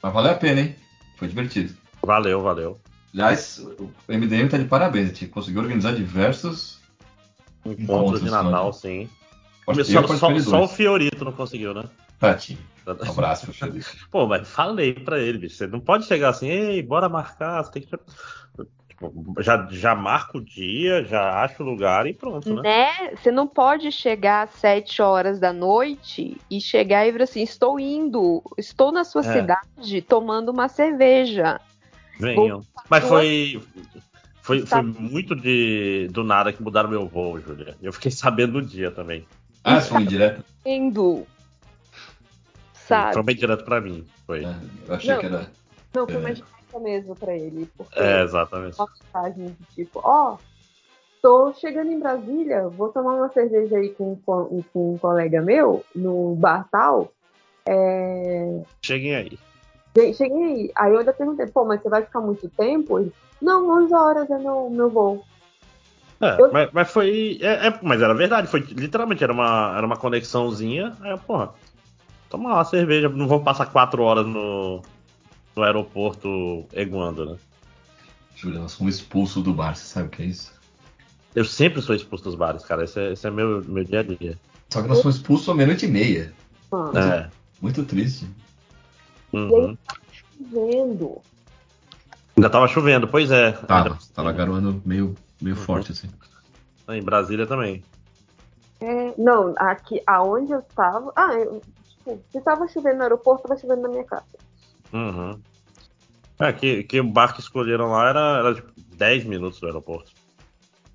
Mas 0.03 0.13
valeu 0.13 0.33
a 0.33 0.35
pena, 0.35 0.61
hein? 0.61 0.77
Foi 1.17 1.29
divertido. 1.29 1.75
Valeu, 2.03 2.43
valeu. 2.43 2.79
Aliás, 3.15 3.59
o 3.59 3.91
MDM 4.07 4.51
tá 4.51 4.59
de 4.59 4.67
parabéns, 4.67 5.07
a 5.07 5.09
gente 5.15 5.29
conseguiu 5.29 5.63
organizar 5.63 5.95
diversos 5.95 6.76
Encontro 7.73 8.21
de. 8.21 8.31
Natal, 8.31 8.73
sim. 8.73 9.09
Pode- 9.65 9.85
Só, 9.85 10.07
só, 10.41 10.65
o. 10.65 10.69
Fiorito 10.69 11.25
não 11.25 11.33
conseguiu, 11.33 11.75
né? 11.75 11.85
Tati. 12.21 12.59
Um 12.87 13.11
abraço 13.11 13.47
pro 13.47 13.55
Felipe. 13.55 13.85
Pô, 14.11 14.27
mas 14.27 14.49
falei 14.49 14.95
pra 14.95 15.19
ele, 15.19 15.39
bicho. 15.39 15.57
Você 15.57 15.67
não 15.67 15.81
pode 15.81 16.07
chegar 16.07 16.29
assim, 16.29 16.49
ei, 16.49 16.83
bora 16.83 17.09
marcar. 17.09 17.65
Você 17.65 17.73
tem 17.73 17.83
que. 17.83 17.89
Tipo, 18.99 19.13
já, 19.43 19.69
já 19.71 19.95
marca 19.95 20.39
o 20.39 20.41
dia, 20.41 21.05
já 21.05 21.43
acha 21.43 21.63
o 21.63 21.67
lugar 21.67 22.07
e 22.07 22.15
pronto, 22.15 22.55
né? 22.55 22.63
Né? 22.63 23.11
Você 23.15 23.31
não 23.31 23.47
pode 23.47 23.93
chegar 23.93 24.45
às 24.45 24.51
7 24.53 25.03
horas 25.03 25.39
da 25.39 25.53
noite 25.53 26.41
e 26.51 26.59
chegar 26.63 27.07
e 27.07 27.13
vir 27.13 27.21
assim: 27.21 27.43
estou 27.43 27.79
indo, 27.79 28.43
estou 28.57 28.91
na 28.91 29.05
sua 29.05 29.21
É. 29.21 29.33
cidade 29.35 30.01
tomando 30.01 30.49
uma 30.49 30.67
cerveja. 30.69 31.61
Venham. 32.19 32.63
Mas 32.89 33.05
foi. 33.07 33.61
Foi, 34.47 34.63
Tá. 34.63 34.77
foi 34.77 34.83
muito 34.83 35.35
de, 35.35 36.07
do 36.13 36.23
nada 36.23 36.53
que 36.53 36.63
mudaram 36.63 36.89
meu 36.89 37.05
voo, 37.09 37.41
Júlia. 37.41 37.75
Eu 37.83 37.93
fiquei 37.93 38.13
sabendo 38.13 38.53
no 38.61 38.63
dia 38.63 38.93
também. 38.93 39.27
Ah, 39.65 39.81
foi 39.81 40.03
indireto? 40.03 40.45
Indo. 40.65 41.27
Sabe? 42.73 43.15
Foi 43.15 43.23
bem 43.25 43.35
direto 43.35 43.65
pra 43.65 43.81
mim. 43.81 44.07
Foi. 44.25 44.45
Eu 44.87 44.95
achei 44.95 45.13
Não. 45.13 45.19
que 45.21 45.27
era. 45.27 45.51
Não, 45.93 46.07
foi 46.07 46.15
É. 46.15 46.19
uma 46.19 46.33
dica 46.33 46.47
mesmo 46.81 47.17
pra 47.17 47.35
ele. 47.37 47.69
Porque 47.77 47.99
É, 47.99 48.23
exatamente. 48.23 48.77
do 48.77 49.57
tipo, 49.75 50.01
ó, 50.05 50.37
tô 51.21 51.53
chegando 51.55 51.91
em 51.91 51.99
Brasília, 51.99 52.69
vou 52.69 52.91
tomar 52.91 53.15
uma 53.15 53.29
cerveja 53.31 53.77
aí 53.79 53.89
com, 53.91 54.15
com, 54.25 54.63
com 54.73 54.95
um 54.95 54.99
colega 54.99 55.43
meu, 55.43 55.85
no 55.93 56.37
bar 56.37 56.69
tal. 56.71 57.13
É... 57.67 58.61
Cheguem 58.81 59.17
aí. 59.17 59.39
Che- 59.97 60.15
Cheguei 60.15 60.45
aí. 60.45 60.73
Aí 60.77 60.93
eu 60.93 60.99
ainda 60.99 61.13
perguntei, 61.13 61.47
pô, 61.47 61.65
mas 61.65 61.81
você 61.83 61.89
vai 61.89 62.03
ficar 62.05 62.21
muito 62.21 62.49
tempo? 62.51 62.99
Ele, 62.99 63.13
não, 63.41 63.69
11 63.85 63.95
horas 63.95 64.31
é 64.31 64.39
meu, 64.39 64.69
meu 64.71 64.91
voo. 64.91 65.25
É, 66.21 66.37
mas, 66.51 66.71
mas 66.73 66.91
foi. 66.91 67.39
é- 67.43 67.67
é- 67.69 67.79
mas 67.83 68.01
era 68.01 68.15
verdade, 68.15 68.47
foi 68.49 68.61
literalmente, 68.61 69.23
era 69.23 69.33
uma, 69.33 69.75
era 69.77 69.87
uma 69.87 69.97
conexãozinha. 69.97 70.95
Aí, 71.01 71.11
eu, 71.11 71.19
porra, 71.19 71.51
toma 72.31 72.49
lá 72.51 72.55
uma 72.57 72.65
cerveja, 72.65 73.09
não 73.09 73.29
vou 73.29 73.41
passar 73.41 73.67
quatro 73.67 74.03
horas 74.03 74.27
no, 74.27 74.81
no 75.55 75.63
aeroporto 75.63 76.65
eguando, 76.73 77.33
né? 77.33 77.37
Júlio, 78.35 78.61
nós 78.61 78.75
fomos 78.75 78.97
expulsos 78.97 79.43
do 79.43 79.53
bar, 79.53 79.75
você 79.77 79.85
sabe 79.85 80.09
o 80.09 80.11
que 80.11 80.23
é 80.23 80.27
isso? 80.27 80.53
Eu 81.35 81.45
sempre 81.45 81.83
sou 81.83 81.95
expulso 81.95 82.25
dos 82.25 82.35
bares, 82.35 82.65
cara. 82.65 82.85
Esse 82.85 82.99
é, 82.99 83.13
esse 83.13 83.27
é 83.27 83.31
meu, 83.31 83.63
meu 83.65 83.85
dia 83.85 84.01
a 84.01 84.03
dia. 84.03 84.39
Só 84.71 84.81
que 84.81 84.89
nós 84.89 85.03
fomos 85.03 85.17
expulsos 85.17 85.49
à 85.51 85.55
meia-noite 85.55 85.85
e 85.85 85.89
meia. 85.89 86.33
É. 86.97 87.29
Muito 87.61 87.85
triste. 87.85 88.27
Uhum. 89.33 89.77
Vendo. 90.41 91.21
Ainda 92.37 92.51
tava 92.51 92.69
chovendo, 92.69 93.09
pois 93.09 93.31
é. 93.31 93.53
Tava, 93.53 93.99
tava 94.15 94.33
garoando 94.33 94.83
meio, 94.85 95.15
meio 95.41 95.57
forte, 95.57 95.93
assim. 95.93 96.09
Em 96.89 97.03
Brasília 97.03 97.47
também. 97.47 97.83
É, 98.81 99.15
não, 99.17 99.55
aqui, 99.57 100.03
aonde 100.07 100.53
eu 100.53 100.63
tava. 100.75 101.13
Ah, 101.17 101.33
eu, 101.35 101.63
tipo, 101.89 102.21
se 102.31 102.41
tava 102.43 102.69
chovendo 102.69 102.99
no 102.99 103.03
aeroporto, 103.03 103.49
tava 103.49 103.59
chovendo 103.59 103.83
na 103.83 103.89
minha 103.89 104.05
casa. 104.05 104.25
Uhum. 104.93 105.41
É, 106.39 106.53
que, 106.53 106.85
que 106.85 107.01
o 107.01 107.05
bar 107.05 107.35
que 107.35 107.41
escolheram 107.41 107.91
lá 107.93 108.11
era, 108.11 108.39
era 108.39 108.55
tipo 108.55 108.71
10 108.97 109.25
minutos 109.25 109.59
do 109.59 109.67
aeroporto. 109.67 110.13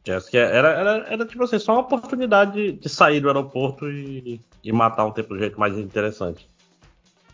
Acho 0.07 0.29
que 0.29 0.37
era, 0.37 0.69
era, 0.69 1.05
era 1.07 1.25
tipo 1.25 1.43
assim, 1.43 1.59
só 1.59 1.73
uma 1.73 1.81
oportunidade 1.81 2.53
de, 2.53 2.71
de 2.73 2.89
sair 2.89 3.19
do 3.19 3.27
aeroporto 3.27 3.89
e, 3.89 4.41
e 4.63 4.71
matar 4.71 5.05
um 5.05 5.11
tempo 5.11 5.29
do 5.29 5.39
jeito 5.39 5.59
mais 5.59 5.77
interessante. 5.77 6.49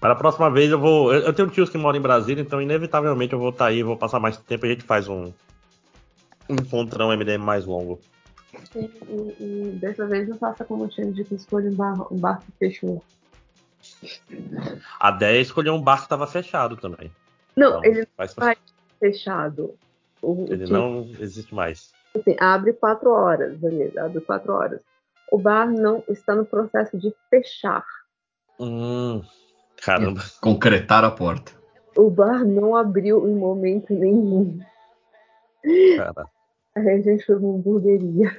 Mas 0.01 0.11
a 0.11 0.15
próxima 0.15 0.49
vez 0.51 0.71
eu 0.71 0.79
vou. 0.79 1.13
Eu, 1.13 1.33
tenho 1.33 1.49
tios 1.49 1.69
que 1.69 1.77
moram 1.77 1.97
em 1.97 2.01
Brasília, 2.01 2.41
então 2.41 2.61
inevitavelmente 2.61 3.33
eu 3.33 3.39
vou 3.39 3.49
estar 3.49 3.65
aí, 3.67 3.81
vou 3.81 3.97
passar 3.97 4.19
mais 4.19 4.37
tempo 4.37 4.65
e 4.65 4.69
a 4.69 4.71
gente 4.73 4.83
faz 4.83 5.07
um, 5.07 5.31
um 6.49 6.53
encontrão 6.55 7.11
MDM 7.11 7.43
mais 7.43 7.65
longo. 7.65 7.99
E, 8.75 8.79
e- 8.79 9.35
e 9.39 9.71
dessa 9.79 10.05
vez 10.07 10.29
eu 10.29 10.37
faço 10.37 10.63
como 10.65 10.85
o 10.85 10.91
Change 10.91 11.23
que 11.23 11.35
escolhe 11.35 11.67
um 11.69 11.75
bar, 11.75 12.13
um 12.13 12.17
bar 12.17 12.41
que 12.41 12.51
fechou. 12.59 13.03
A 14.99 15.11
10 15.11 15.47
escolheu 15.47 15.73
um 15.73 15.81
bar 15.81 15.97
que 15.97 16.03
estava 16.03 16.27
fechado 16.27 16.77
também. 16.77 17.11
Não, 17.55 17.69
Então, 17.79 17.85
ele 17.85 17.99
não 18.01 18.07
faz- 18.15 18.33
vai 18.35 18.55
fechado. 18.99 19.75
O, 20.21 20.45
Ele 20.49 20.65
não 20.67 21.07
existe 21.19 21.53
mais. 21.53 21.91
assim, 22.15 22.35
abre 22.39 22.73
quatro 22.73 23.11
horas, 23.11 23.55
beleza, 23.57 24.03
abre 24.03 24.21
quatro 24.21 24.53
horas. 24.53 24.79
O 25.31 25.37
bar 25.37 25.67
não 25.71 26.03
está 26.07 26.35
no 26.35 26.45
processo 26.45 26.97
de 26.97 27.13
fechar. 27.29 27.85
Hum, 28.59 29.21
caramba. 29.81 30.23
Concretar 30.41 31.03
a 31.03 31.11
porta. 31.11 31.51
O 31.95 32.09
bar 32.09 32.45
não 32.45 32.75
abriu 32.75 33.27
em 33.27 33.35
momento 33.35 33.93
nenhum. 33.93 34.59
Cara. 35.95 36.27
Aí 36.75 36.89
a 36.89 37.01
gente 37.01 37.25
foi 37.25 37.35
uma 37.35 37.57
hamburgueria. 37.57 38.31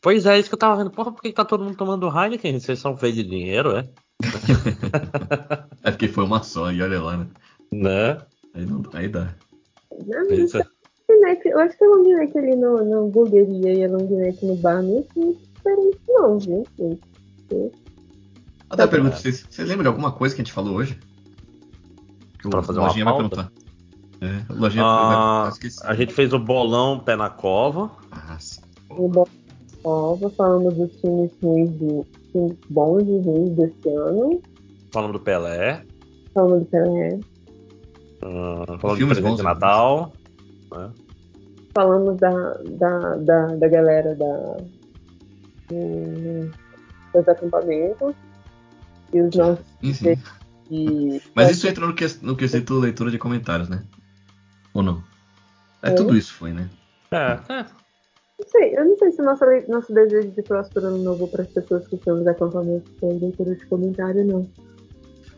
Pois 0.00 0.24
é, 0.24 0.38
isso 0.38 0.48
que 0.48 0.54
eu 0.54 0.58
tava 0.58 0.76
vendo. 0.76 0.90
Porra, 0.90 1.12
por 1.12 1.20
que 1.20 1.32
tá 1.32 1.44
todo 1.44 1.64
mundo 1.64 1.76
tomando 1.76 2.08
Heineken? 2.08 2.58
Vocês 2.58 2.78
são 2.78 2.96
feios 2.96 3.16
de 3.16 3.24
dinheiro, 3.24 3.76
é? 3.76 3.88
É 5.82 5.90
porque 5.90 6.08
foi 6.08 6.24
uma 6.24 6.42
só, 6.42 6.72
e 6.72 6.82
olha 6.82 7.00
lá, 7.00 7.16
né? 7.16 7.26
Né? 7.70 8.18
Aí, 8.54 8.66
não, 8.66 8.82
aí 8.92 9.08
dá. 9.08 9.34
É- 9.92 11.20
neck, 11.20 11.46
eu 11.46 11.58
acho 11.60 11.78
que 11.78 11.84
a 11.84 11.88
long 11.88 12.02
neck 12.02 12.36
ali 12.36 12.56
no, 12.56 12.84
na 12.84 12.96
hamburgueria 12.98 13.72
e 13.72 13.84
a 13.84 13.88
long 13.88 14.08
neck 14.08 14.44
no 14.44 14.56
bar 14.56 14.82
não 14.82 14.98
é 14.98 15.02
diferente, 15.02 16.00
não, 16.08 16.38
viu? 16.38 16.66
Até 18.68 18.82
a 18.82 18.88
pergunta, 18.88 19.16
vocês, 19.16 19.46
vocês 19.48 19.68
lembram 19.68 19.82
de 19.84 19.88
alguma 19.88 20.12
coisa 20.12 20.34
que 20.34 20.40
a 20.40 20.44
gente 20.44 20.52
falou 20.52 20.74
hoje? 20.76 20.98
Que 22.40 22.46
o 22.46 22.50
Pra 22.50 22.62
fazer 22.62 22.78
uma 22.78 22.88
Lojinha 22.88 23.04
vai 23.04 23.14
pauta? 23.14 23.28
perguntar. 23.36 23.52
É, 24.20 24.52
o 24.52 24.56
Lojinha 24.58 24.84
Ah, 24.84 25.40
vai 25.42 25.48
esqueci. 25.52 25.80
a 25.86 25.94
gente 25.94 26.12
fez 26.12 26.32
o 26.32 26.38
bolão 26.38 26.98
pé 26.98 27.16
na 27.16 27.28
cova. 27.30 27.90
Ah, 28.10 28.36
sim. 28.38 28.60
No 28.90 29.08
Bola 29.08 29.28
Nova, 29.84 30.30
falamos 30.30 30.74
dos 30.74 30.90
times 31.00 31.30
ruins 31.42 31.70
do, 31.72 32.04
times 32.32 32.56
bons 32.70 33.02
e 33.02 33.20
ruins 33.20 33.50
desse 33.56 33.88
ano. 33.88 34.42
Falando 34.92 35.12
do 35.12 35.20
Pelé. 35.20 35.84
Falamos 36.34 36.60
do 36.60 36.66
Pelé. 36.66 37.20
ah, 38.22 38.78
falando 38.78 38.80
do 38.80 38.96
Filmes 38.96 39.18
presente 39.18 39.22
bons, 39.30 39.36
de 39.36 39.42
Natal. 39.42 40.12
né? 40.72 40.90
Falamos 41.74 42.16
da, 42.16 42.30
da, 42.78 43.16
da, 43.16 43.46
da 43.56 43.68
galera 43.68 44.14
da, 44.16 44.56
do- 45.68 46.50
dos 47.14 47.28
acampamentos. 47.28 48.14
E 49.12 49.20
os 49.20 49.34
nossos 49.34 49.64
de- 49.82 50.18
Mas 51.34 51.50
isso 51.52 51.66
entra 51.68 51.86
no, 51.86 51.94
que, 51.94 52.06
no 52.22 52.36
quesito 52.36 52.74
leitura 52.78 53.10
de 53.10 53.18
comentários, 53.18 53.68
né? 53.68 53.82
Ou 54.74 54.82
não? 54.82 55.02
É, 55.82 55.90
É. 55.90 55.92
tudo 55.92 56.16
isso 56.16 56.32
foi, 56.34 56.52
né? 56.52 56.68
É, 57.10 57.38
é. 57.48 57.66
Não 58.38 58.48
sei, 58.48 58.76
eu 58.76 58.84
não 58.84 58.98
sei 58.98 59.12
se 59.12 59.22
nosso, 59.22 59.44
nosso 59.68 59.94
desejo 59.94 60.30
de 60.32 60.42
próspero 60.42 60.86
ano 60.88 60.98
novo 60.98 61.26
para 61.28 61.42
as 61.42 61.48
pessoas 61.48 61.86
que 61.88 61.94
estão 61.94 62.16
nos 62.16 62.26
acampamentos 62.26 62.92
foi 63.00 63.14
leitura 63.18 63.54
de 63.54 63.64
comentário, 63.66 64.24
não. 64.26 64.46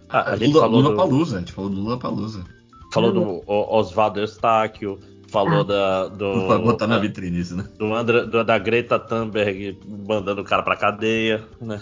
Ah, 0.09 0.31
a 0.33 0.37
gente 0.37 0.49
Lula, 0.55 0.63
falou 0.63 0.81
Lula 0.81 0.91
do- 0.91 0.97
Palusa, 0.97 1.37
a 1.37 1.39
gente 1.41 1.53
falou 1.53 1.71
do 1.71 1.77
Lula 1.81 1.99
Palusa. 1.99 2.45
Falou 2.93 3.13
do 3.13 3.43
Oswaldo 3.47 4.19
Eustáquio, 4.21 4.99
falou 5.29 5.63
da, 5.63 6.09
do. 6.09 6.47
Vai 6.49 6.59
botar 6.59 6.87
na 6.87 6.99
vitrine 6.99 7.39
isso, 7.39 7.55
né? 7.55 7.69
Do 7.79 7.93
André, 7.95 8.25
do- 8.25 8.43
da 8.43 8.59
Greta 8.59 8.99
Thunberg 8.99 9.79
mandando 10.09 10.41
o 10.41 10.45
cara 10.45 10.63
pra 10.63 10.75
cadeia, 10.75 11.45
né? 11.61 11.79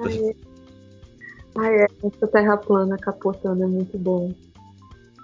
Ai, 0.00 0.34
ai, 1.58 1.82
é, 1.82 1.86
essa 2.04 2.26
terra 2.28 2.56
plana 2.56 2.96
capotando 2.98 3.62
é 3.62 3.66
muito 3.66 3.96
bom. 3.98 4.30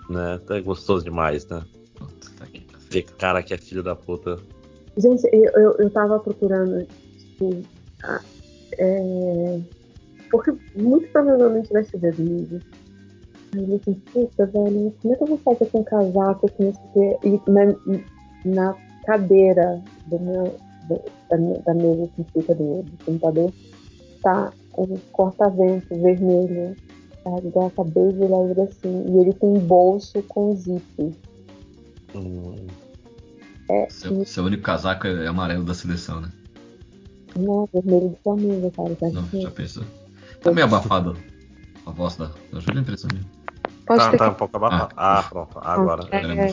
né? 0.09 0.41
É 0.51 0.61
gostoso 0.61 1.05
demais, 1.05 1.47
né? 1.49 1.63
tá 2.39 2.47
Ver 2.91 3.03
cara 3.19 3.43
que 3.43 3.55
é 3.55 3.59
filho 3.59 3.83
da 3.83 3.95
puta. 3.97 4.39
Gente, 4.97 5.27
eu, 5.33 5.51
eu, 5.55 5.73
eu 5.79 5.91
tava 5.91 6.19
procurando, 6.21 6.87
tipo, 7.19 7.63
a- 8.03 8.21
é, 8.79 9.61
porque 10.31 10.53
muito 10.77 11.09
provavelmente 11.09 11.73
vai 11.73 11.85
chover 11.85 12.13
domingo. 12.15 12.61
Aí 13.55 13.71
eu 13.71 13.77
assim, 13.77 13.95
puta, 14.13 14.47
velho, 14.47 14.95
como 15.01 15.15
é 15.15 15.17
que 15.17 15.23
eu 15.23 15.27
vou 15.29 15.39
fazer 15.39 15.67
com 15.71 15.85
casaco, 15.85 16.51
com 16.51 16.69
isso 16.69 16.81
aqui? 16.91 17.29
E 17.29 17.51
na, 17.51 17.75
na 18.45 18.77
cadeira 19.07 19.81
do 20.07 20.21
meu, 20.21 20.57
do- 20.89 21.03
da, 21.31 21.37
minha- 21.39 21.61
da 21.61 21.75
mesa 21.75 22.09
que 22.17 22.25
fica 22.25 22.55
do, 22.55 22.83
do 22.83 23.05
computador, 23.07 23.53
tá 24.23 24.53
um 24.79 24.97
corta-vento 25.13 25.87
vermelho, 26.01 26.77
sabe? 27.25 27.53
Eu 27.55 27.67
acabei 27.67 28.13
de 28.13 28.23
olhar 28.25 28.51
ele 28.51 28.61
assim, 28.63 29.05
e 29.09 29.19
ele 29.21 29.33
tem 29.35 29.49
um 29.49 29.59
bolso 29.61 30.23
com 30.25 30.55
zip. 30.57 31.15
Hum, 32.15 32.67
É, 33.71 33.87
Seu, 33.89 34.25
seu 34.25 34.45
único 34.45 34.63
casaco 34.63 35.07
é 35.07 35.27
amarelo 35.27 35.65
da 35.65 35.75
seleção, 35.75 36.21
né? 36.21 36.29
não, 37.35 37.67
vermelho 37.73 38.11
do 38.11 38.19
Flamengo, 38.23 38.71
cara. 38.73 38.95
Tá 38.97 39.09
Não, 39.09 39.23
assim. 39.23 39.41
já 39.41 39.51
pensou? 39.51 39.85
Tá 40.43 40.53
meio 40.53 40.67
abafado 40.67 41.17
a 41.87 41.91
voz 41.91 42.17
da, 42.17 42.31
da 42.53 42.61
Júlia, 42.61 42.81
a 42.81 42.83
impressão 42.83 43.09
minha. 43.13 43.25
Pode 43.87 44.01
tá, 44.05 44.11
ter 44.11 44.17
tá 44.19 44.25
que- 44.27 44.31
um 44.33 44.35
pouco 44.35 44.57
abafado. 44.59 44.93
Ah, 44.97 45.23
pronto. 45.29 45.59
Agora. 45.61 46.03
É. 46.13 46.53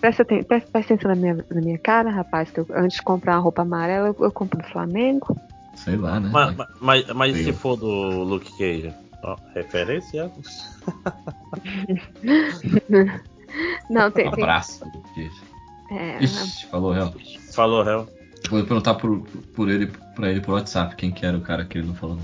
Presta, 0.00 0.22
aten- 0.22 0.44
presta- 0.44 0.70
presta 0.70 0.94
atenção 0.94 1.10
na 1.10 1.16
minha, 1.16 1.44
na 1.50 1.60
minha 1.60 1.78
cara, 1.78 2.10
rapaz, 2.10 2.50
que 2.50 2.60
eu- 2.60 2.66
antes 2.74 2.98
de 2.98 3.02
comprar 3.02 3.34
uma 3.36 3.42
roupa 3.42 3.62
amarela, 3.62 4.08
eu, 4.08 4.16
eu 4.24 4.30
compro 4.30 4.58
do 4.58 4.68
Flamengo. 4.68 5.36
Sei 5.84 5.96
lá, 5.96 6.20
né? 6.20 6.28
Mas, 6.32 6.56
mas, 6.80 7.06
mas 7.14 7.36
e 7.36 7.44
se 7.44 7.52
for 7.52 7.76
do 7.76 8.22
Luke 8.22 8.50
Cage? 8.58 8.92
Ó, 9.22 9.36
referência? 9.54 10.30
Não, 13.90 14.10
tem. 14.10 14.30
tem 14.30 14.42
Abraço. 14.42 14.84
é, 15.90 16.22
Ixi, 16.22 16.66
falou 16.66 16.92
real. 16.92 17.14
Falou, 17.52 17.82
réu. 17.82 18.08
Vou 18.48 18.64
perguntar 18.64 18.94
por, 18.94 19.20
por 19.54 19.68
ele, 19.68 19.86
pra 20.14 20.30
ele 20.30 20.40
por 20.40 20.52
WhatsApp 20.52 20.96
quem 20.96 21.10
que 21.10 21.26
era 21.26 21.36
o 21.36 21.42
cara 21.42 21.64
que 21.64 21.78
ele 21.78 21.88
não 21.88 21.94
falou. 21.94 22.18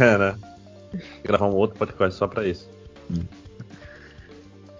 É, 0.00 0.18
né? 0.18 0.38
Gravar 1.22 1.46
um 1.46 1.54
outro 1.54 1.78
podcast 1.78 2.18
só 2.18 2.26
pra 2.26 2.46
isso. 2.46 2.68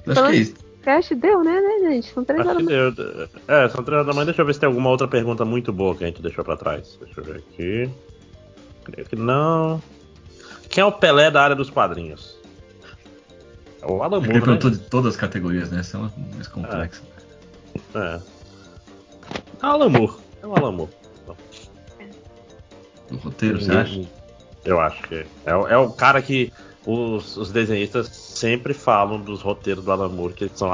Acho 0.07 0.23
que 0.25 0.33
é 0.33 0.37
isso. 0.37 0.55
Cast 0.87 1.15
deu, 1.17 1.43
né, 1.43 1.61
né, 1.61 1.91
gente? 1.91 2.13
São 2.15 2.25
três 2.25 2.47
horas. 2.47 2.59
que 2.59 2.69
deu. 2.69 3.29
É, 3.49 3.69
são 3.69 3.83
três 3.83 3.95
horas 3.99 4.07
da 4.07 4.13
manhã. 4.13 4.25
Deixa 4.27 4.41
eu 4.41 4.47
ver 4.47 4.55
se 4.55 4.61
tem 4.61 4.69
alguma 4.69 4.89
outra 4.89 5.09
pergunta 5.09 5.45
muito 5.45 5.73
boa 5.73 5.97
que 5.97 6.05
a 6.05 6.07
gente 6.07 6.23
deixou 6.23 6.45
pra 6.45 6.57
trás. 6.57 6.97
Deixa 7.03 7.21
eu 7.21 7.25
ver 7.25 7.37
aqui. 7.39 7.91
Creio 8.85 9.09
que 9.09 9.17
não. 9.17 9.83
Quem 10.71 10.83
é 10.83 10.85
o 10.85 10.93
Pelé 10.93 11.29
da 11.29 11.43
área 11.43 11.57
dos 11.57 11.71
quadrinhos? 11.71 12.37
É 13.83 13.91
o 13.91 14.01
Alan 14.01 14.19
Ele 14.19 14.27
Moore, 14.29 14.39
né? 14.39 14.45
perguntou 14.45 14.71
de 14.71 14.79
todas 14.79 15.15
as 15.15 15.21
categorias, 15.21 15.73
né? 15.73 15.81
Essa 15.81 15.97
é 15.97 16.01
uma 16.01 16.13
mais 16.35 16.47
complexa. 16.47 17.03
É. 17.95 18.21
É 19.63 19.67
o 19.67 19.71
Alan 19.71 19.89
Moore. 19.89 20.15
É 20.41 20.47
o 20.47 20.57
Alan 20.57 20.71
Moore. 20.73 20.93
O 23.11 23.17
roteiro, 23.17 23.61
você 23.61 23.73
acha? 23.73 24.03
Eu 24.65 24.81
acho 24.81 25.03
que 25.05 25.25
é, 25.45 25.55
o- 25.55 25.67
é 25.69 25.77
o 25.77 25.91
cara 25.91 26.21
que 26.23 26.53
os, 26.87 27.37
os 27.37 27.51
desenhistas 27.51 28.07
sempre 28.09 28.73
falam 28.73 29.21
dos 29.21 29.43
roteiros 29.43 29.85
do 29.85 29.91
Alan 29.93 30.09
Moore, 30.09 30.35
que 30.35 30.45
eles 30.45 30.57
são 30.57 30.71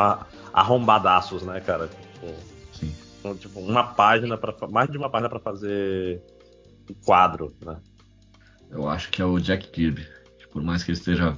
arrombadaços, 0.53 1.43
né, 1.43 1.61
cara? 1.61 1.89
Tipo, 1.89 2.35
Sim. 2.73 2.95
são, 3.23 3.35
tipo, 3.35 3.61
uma 3.61 3.83
página 3.85 4.37
para 4.37 4.55
mais 4.69 4.91
de 4.91 4.99
uma 4.99 5.09
página 5.09 5.28
pra 5.28 5.41
fazer 5.41 6.21
um 6.91 6.95
quadro, 7.05 7.55
né? 7.65 7.77
Eu 8.71 8.89
acho 8.89 9.11
que 9.11 9.21
é 9.23 9.25
o 9.25 9.39
Jack 9.39 9.69
Kirby. 9.71 10.07
Por 10.53 10.62
mais 10.62 10.83
que 10.85 10.91
ele 10.91 10.99
esteja 10.99 11.37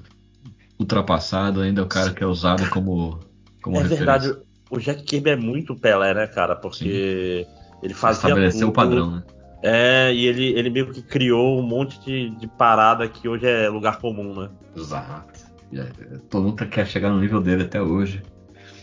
ultrapassado, 0.78 1.60
ainda 1.60 1.80
é 1.80 1.84
o 1.84 1.88
cara 1.88 2.12
que 2.12 2.22
é 2.22 2.26
usado 2.26 2.68
como, 2.70 3.20
como 3.62 3.76
é 3.76 3.82
referência. 3.82 4.04
verdade, 4.18 4.42
o 4.70 4.78
Jack 4.78 5.02
Kirby 5.04 5.30
é 5.30 5.36
muito 5.36 5.76
Pelé, 5.76 6.14
né, 6.14 6.26
cara? 6.26 6.56
Porque 6.56 7.46
Ele 7.82 7.94
fazia 7.94 8.28
Estabeleceu 8.28 8.68
o 8.68 8.72
tudo. 8.72 8.74
padrão, 8.74 9.10
né? 9.12 9.22
É, 9.66 10.12
e 10.12 10.26
ele, 10.26 10.52
ele 10.58 10.68
meio 10.68 10.92
que 10.92 11.00
criou 11.00 11.58
um 11.58 11.62
monte 11.62 11.98
de, 12.04 12.28
de 12.36 12.46
parada 12.46 13.08
que 13.08 13.26
hoje 13.26 13.46
é 13.46 13.66
lugar 13.68 13.98
comum, 13.98 14.38
né? 14.42 14.50
Exato. 14.76 15.40
E, 15.72 15.80
é, 15.80 15.84
Todo 16.28 16.44
mundo 16.48 16.66
quer 16.66 16.86
chegar 16.86 17.08
no 17.10 17.18
nível 17.18 17.40
dele 17.40 17.62
até 17.62 17.80
hoje. 17.80 18.22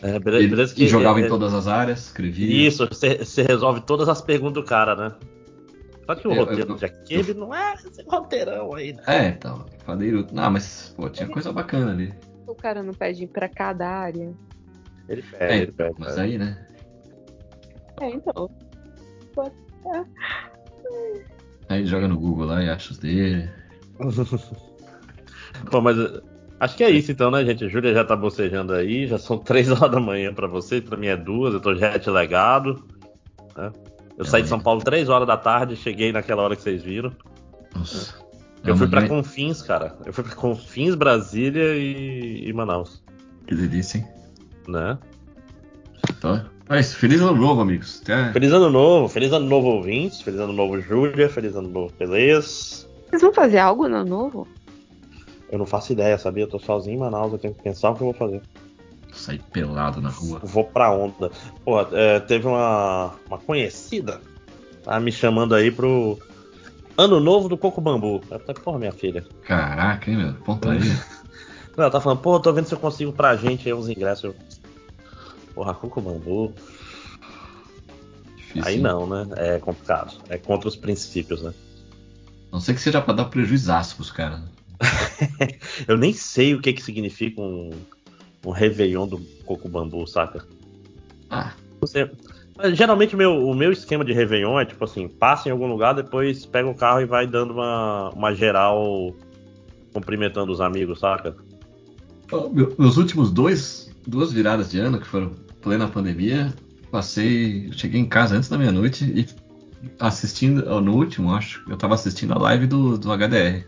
É, 0.01 0.17
beleza, 0.17 0.44
E- 0.44 0.47
beleza 0.47 0.74
e 0.74 0.76
que- 0.78 0.88
jogava 0.88 1.22
é- 1.22 1.26
em 1.26 1.28
todas 1.28 1.53
as 1.53 1.67
áreas, 1.67 1.99
escrevia. 2.08 2.67
Isso, 2.67 2.88
você 2.88 3.44
resolve 3.44 3.81
todas 3.81 4.10
as 4.10 4.22
perguntas 4.24 4.56
do 4.56 4.64
cara, 4.67 4.96
né? 4.96 5.15
Só 6.08 6.15
que 6.15 6.28
o 6.28 6.31
Eu- 6.31 6.38
roteiro 6.40 6.62
eu- 6.62 6.65
do 6.65 6.76
Jack 6.78 7.03
Kirby 7.03 7.35
não 7.35 7.53
é 7.53 7.76
esse 7.76 8.03
roteirão 8.10 8.74
aí, 8.74 8.94
né? 8.94 9.03
É, 9.06 9.28
então, 9.28 9.64
padeiro. 9.85 10.26
Não, 10.31 10.49
mas, 10.49 10.92
pô, 10.97 11.08
tinha 11.12 11.30
coisa 11.30 11.53
bacana 11.53 11.92
ali. 11.92 12.12
O 12.47 12.56
cara 12.56 12.81
não 12.81 12.94
pede 12.96 13.28
pra 13.28 13.47
cada 13.47 13.88
área. 13.88 14.33
Ele 15.08 15.24
É, 15.33 15.47
pede, 15.47 15.62
ele 15.62 15.72
pede. 15.74 15.96
mas 15.99 16.17
aí, 16.17 16.40
né? 16.40 16.58
É, 18.01 18.10
então. 18.10 18.49
Pode 19.35 19.53
ser. 19.83 20.06
Aí 21.70 21.86
joga 21.86 22.08
no 22.08 22.18
Google 22.20 22.46
lá 22.48 22.64
e 22.64 22.70
acha 22.70 22.92
os 22.92 22.98
dele. 22.98 23.50
Pô, 25.70 25.82
mas 25.82 25.98
uh, 25.98 26.22
acho 26.60 26.76
que 26.76 26.84
é 26.84 26.90
isso 26.90 27.12
então, 27.12 27.30
né, 27.32 27.46
gente? 27.46 27.64
A 27.66 27.68
Júlia 27.70 27.94
já 27.94 28.04
tá 28.04 28.16
bocejando 28.16 28.74
aí, 28.74 29.08
já 29.08 29.18
são 29.18 29.38
três 29.44 29.70
horas 29.70 29.92
da 29.92 30.00
manhã 30.00 30.34
pra 30.34 30.48
vocês, 30.48 30.84
pra 30.84 30.98
mim 30.98 31.08
é 31.08 31.16
duas, 31.18 31.54
eu 31.54 31.60
tô 31.60 31.76
jet 31.76 32.10
legado. 32.10 32.84
né? 33.56 33.72
Eu 34.18 34.26
saí 34.26 34.44
de 34.44 34.50
São 34.50 34.60
Paulo 34.60 34.82
três 34.84 35.10
horas 35.10 35.28
da 35.28 35.38
tarde, 35.38 35.76
cheguei 35.76 36.12
naquela 36.12 36.44
hora 36.44 36.56
que 36.56 36.62
vocês 36.62 36.84
viram. 36.84 37.12
Nossa. 37.76 38.16
Eu 38.64 38.76
fui 38.78 38.88
pra 38.88 39.00
Amanhã- 39.00 39.16
Confins, 39.16 39.62
cara. 39.64 39.96
Eu 40.06 40.14
fui 40.14 40.24
pra 40.24 40.36
Confins, 40.36 40.94
Brasília 40.94 41.76
e, 41.76 42.48
e 42.48 42.54
Manaus. 42.54 43.02
Que 43.48 43.56
delícia, 43.56 43.98
hein? 43.98 44.08
Né? 44.68 44.98
Então, 46.10 46.46
é 46.76 46.80
isso. 46.80 46.96
Feliz 46.96 47.22
ano 47.22 47.36
novo, 47.36 47.62
amigos. 47.62 48.02
Até... 48.04 48.32
Feliz 48.34 48.52
ano 48.52 48.70
novo, 48.70 49.08
feliz 49.08 49.32
ano 49.32 49.46
novo 49.46 49.68
ouvintes, 49.68 50.22
feliz 50.22 50.40
ano 50.40 50.54
novo 50.54 50.80
Júlia, 50.82 51.30
feliz 51.30 51.56
ano 51.56 51.70
novo 51.70 51.94
Beleza. 51.98 52.88
Vocês 53.10 53.22
vão 53.22 53.34
fazer 53.34 53.60
algo 53.60 53.88
no 53.88 54.06
novo? 54.06 54.48
Eu 55.52 55.60
não 55.60 55.66
faço 55.66 55.92
ideia, 55.92 56.18
sabia? 56.18 56.46
Eu 56.46 56.50
tô 56.50 56.60
sozinho 56.60 56.96
em 56.96 57.00
Manaus, 57.00 57.34
eu 57.34 57.40
tenho 57.40 57.54
que 57.54 57.62
pensar 57.62 57.90
o 57.90 57.96
que 57.96 58.02
eu 58.02 58.06
vou 58.06 58.14
fazer. 58.14 58.42
Sair 59.12 59.42
pelado 59.52 60.02
na 60.02 60.10
rua. 60.10 60.40
Vou 60.44 60.64
pra 60.64 60.92
onda. 60.92 61.30
Porra, 61.66 61.90
é, 61.92 62.20
teve 62.22 62.48
uma, 62.48 63.16
uma 63.28 63.38
conhecida 63.38 64.22
tá 64.84 65.00
me 65.00 65.12
chamando 65.12 65.56
aí 65.56 65.72
pro 65.72 66.20
Ano 66.98 67.20
Novo 67.20 67.48
do 67.48 67.58
Coco 67.58 67.82
Bambu. 67.82 68.22
Eu 68.30 68.40
falei, 68.40 68.62
porra, 68.62 68.80
minha 68.80 68.92
filha. 68.92 69.26
Caraca, 69.44 70.10
hein, 70.10 70.18
meu? 70.18 70.34
Pontaria. 70.34 70.92
Não, 71.78 71.86
ela 71.86 71.92
tá 71.92 72.02
falando, 72.02 72.20
pô, 72.20 72.40
tô 72.40 72.52
vendo 72.52 72.66
se 72.66 72.74
eu 72.74 72.80
consigo 72.80 73.14
pra 73.14 73.36
gente 73.36 73.68
aí 73.68 73.74
uns 73.74 73.90
ingressos. 73.90 74.34
Porra, 75.53 75.74
Coco 75.74 76.01
Bambu. 76.01 76.53
Difícil, 78.35 78.64
Aí 78.66 78.80
não, 78.80 79.08
né? 79.08 79.28
É 79.38 79.60
complicado. 79.60 80.17
É 80.30 80.38
contra 80.38 80.67
os 80.67 80.76
princípios, 80.76 81.42
né? 81.42 81.53
A 82.51 82.56
não 82.56 82.60
ser 82.60 82.74
que 82.74 82.82
seja 82.82 83.01
pra 83.01 83.14
dar 83.14 83.26
prejuízo 83.26 83.72
pros 83.96 84.12
caras. 84.12 84.40
né? 84.40 84.48
Eu 85.88 85.98
nem 85.98 86.14
sei 86.14 86.53
o 86.53 86.62
que 86.62 86.74
que 86.74 86.82
significa 86.84 87.40
um, 87.40 87.72
um 88.46 88.51
Réveillon 88.51 89.08
do 89.08 89.19
Coco 89.46 89.69
Bambu, 89.69 90.06
saca? 90.08 90.46
Ah. 91.30 91.53
Você, 91.80 92.12
geralmente 92.74 93.16
o 93.16 93.17
meu, 93.17 93.48
o 93.48 93.56
meu 93.56 93.72
esquema 93.72 94.03
de 94.03 94.14
Réveillon 94.14 94.60
é 94.60 94.66
tipo 94.66 94.84
assim, 94.84 95.08
passa 95.08 95.50
em 95.50 95.51
algum 95.51 95.67
lugar, 95.67 95.94
depois 95.94 96.46
pega 96.46 96.69
o 96.69 96.76
carro 96.76 97.01
e 97.01 97.06
vai 97.06 97.26
dando 97.26 97.53
uma, 97.53 98.10
uma 98.10 98.34
geral 98.35 99.16
cumprimentando 99.94 100.51
os 100.51 100.62
amigos, 100.62 101.00
saca? 101.00 101.35
Meus 102.78 102.98
últimos 102.98 103.32
dois, 103.32 103.91
duas 104.08 104.32
viradas 104.32 104.72
de 104.72 104.80
ano, 104.80 105.00
que 105.00 105.08
foram 105.08 105.32
plena 105.62 105.88
pandemia, 105.88 106.53
passei. 106.90 107.72
Cheguei 107.74 108.01
em 108.01 108.06
casa 108.06 108.35
antes 108.35 108.50
da 108.50 108.58
meia-noite 108.58 109.06
e 109.06 109.26
assistindo. 110.00 110.82
No 110.82 110.96
último, 110.96 111.34
acho, 111.34 111.64
eu 111.69 111.78
tava 111.78 111.96
assistindo 111.96 112.34
a 112.34 112.40
live 112.40 112.67
do, 112.67 112.98
do 112.98 113.12
HDR. 113.12 113.66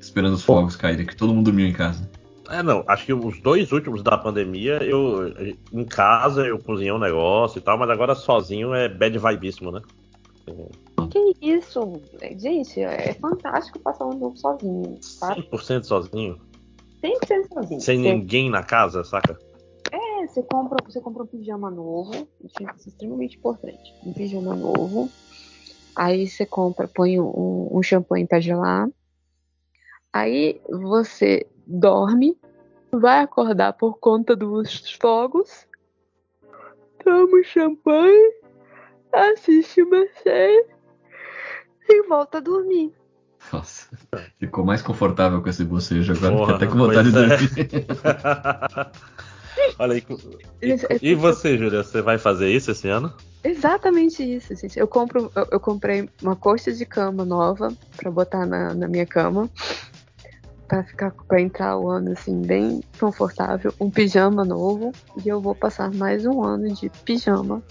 Esperando 0.00 0.34
os 0.34 0.42
fogos 0.42 0.76
caírem, 0.76 1.06
que 1.06 1.16
todo 1.16 1.32
mundo 1.32 1.46
dormiu 1.46 1.66
em 1.66 1.72
casa. 1.72 2.08
É, 2.50 2.62
não, 2.62 2.84
acho 2.86 3.06
que 3.06 3.12
os 3.14 3.40
dois 3.40 3.72
últimos 3.72 4.02
da 4.02 4.18
pandemia, 4.18 4.82
eu 4.82 5.32
em 5.72 5.84
casa 5.84 6.46
eu 6.46 6.58
cozinhei 6.58 6.92
um 6.92 6.98
negócio 6.98 7.58
e 7.58 7.60
tal, 7.62 7.78
mas 7.78 7.88
agora 7.88 8.14
sozinho 8.14 8.74
é 8.74 8.86
bad 8.86 9.18
vibíssimo, 9.18 9.70
né? 9.70 9.80
Que 11.10 11.34
isso? 11.40 12.00
Gente, 12.36 12.80
é 12.80 13.14
fantástico 13.14 13.78
passar 13.78 14.04
um 14.06 14.18
novo 14.18 14.36
sozinho, 14.36 14.98
tá? 15.18 15.34
100% 15.36 15.84
sozinho, 15.84 16.38
100% 17.04 17.48
sozinho. 17.52 17.80
sem 17.80 17.98
Você- 17.98 18.14
ninguém 18.14 18.50
na 18.50 18.62
casa, 18.62 19.04
saca? 19.04 19.38
É, 19.92 20.26
você 20.26 20.42
compra, 20.42 20.76
você 20.84 21.00
compra 21.00 21.22
um 21.22 21.26
pijama 21.26 21.70
novo, 21.70 22.28
isso 22.42 22.62
é 22.62 22.74
extremamente 22.86 23.36
importante. 23.36 23.94
Um 24.04 24.12
pijama 24.12 24.56
novo. 24.56 25.10
Aí 25.94 26.26
você 26.26 26.44
compra, 26.44 26.88
põe 26.88 27.20
um, 27.20 27.68
um 27.70 27.82
champanhe 27.82 28.26
pra 28.26 28.40
gelar. 28.40 28.88
Aí 30.12 30.60
você 30.68 31.46
dorme, 31.66 32.36
vai 32.90 33.20
acordar 33.20 33.72
por 33.74 33.98
conta 33.98 34.34
dos 34.34 34.92
fogos, 35.00 35.66
toma 37.02 37.38
um 37.38 37.42
champanhe, 37.42 38.32
assiste 39.12 39.82
uma 39.82 40.06
série 40.22 40.66
e 41.88 42.02
volta 42.08 42.38
a 42.38 42.40
dormir. 42.40 42.92
Nossa, 43.52 43.88
ficou 44.38 44.64
mais 44.64 44.82
confortável 44.82 45.42
com 45.42 45.48
esse 45.48 45.64
bocejo 45.64 46.12
agora, 46.12 46.36
Porra, 46.36 46.54
até 46.56 46.66
com 46.66 46.76
vontade 46.78 47.12
de 47.12 47.18
é. 47.18 47.26
dormir. 47.26 47.86
Olha 49.78 49.94
aí. 49.94 50.04
E, 50.62 51.10
e 51.10 51.14
você, 51.14 51.56
Júlia, 51.56 51.82
você 51.82 52.02
vai 52.02 52.18
fazer 52.18 52.50
isso 52.50 52.70
esse 52.70 52.88
ano? 52.88 53.12
Exatamente 53.42 54.22
isso, 54.22 54.54
gente. 54.54 54.78
Eu 54.78 54.88
compro, 54.88 55.30
eu, 55.34 55.46
eu 55.52 55.60
comprei 55.60 56.08
uma 56.22 56.34
coxa 56.34 56.72
de 56.72 56.84
cama 56.84 57.24
nova 57.24 57.72
pra 57.96 58.10
botar 58.10 58.46
na, 58.46 58.74
na 58.74 58.88
minha 58.88 59.06
cama. 59.06 59.48
Pra 60.66 60.82
ficar 60.82 61.12
para 61.28 61.40
entrar 61.40 61.76
o 61.78 61.90
ano 61.90 62.12
assim 62.12 62.40
bem 62.40 62.80
confortável, 62.98 63.72
um 63.78 63.90
pijama 63.90 64.46
novo 64.46 64.92
e 65.22 65.28
eu 65.28 65.38
vou 65.38 65.54
passar 65.54 65.92
mais 65.92 66.24
um 66.24 66.42
ano 66.42 66.72
de 66.72 66.88
pijama 67.04 67.62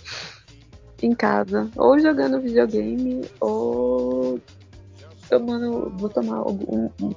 em 1.01 1.13
casa, 1.15 1.69
ou 1.75 1.99
jogando 1.99 2.39
videogame 2.39 3.21
ou 3.41 4.39
tomando, 5.39 5.89
vou 5.97 6.09
tomar 6.09 6.37
algum 6.37 6.89
um, 7.01 7.13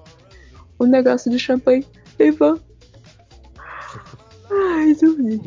um 0.81 0.87
negócio 0.87 1.31
de 1.31 1.39
champanhe 1.39 1.87
e 2.19 2.31
vou 2.31 2.59
Ai, 4.51 4.95
dormir. 4.95 5.41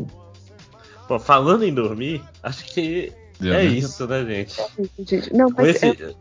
Pô, 1.07 1.17
falando 1.19 1.63
em 1.63 1.73
dormir, 1.73 2.23
acho 2.43 2.65
que 2.65 3.11
Deu, 3.39 3.53
é 3.53 3.63
né? 3.63 3.65
isso, 3.65 4.05
né, 4.07 4.23
gente? 4.25 4.61
Gente, 4.99 5.33
não, 5.33 5.49
mas 5.49 5.69
esse, 5.69 5.87
eu, 6.01 6.15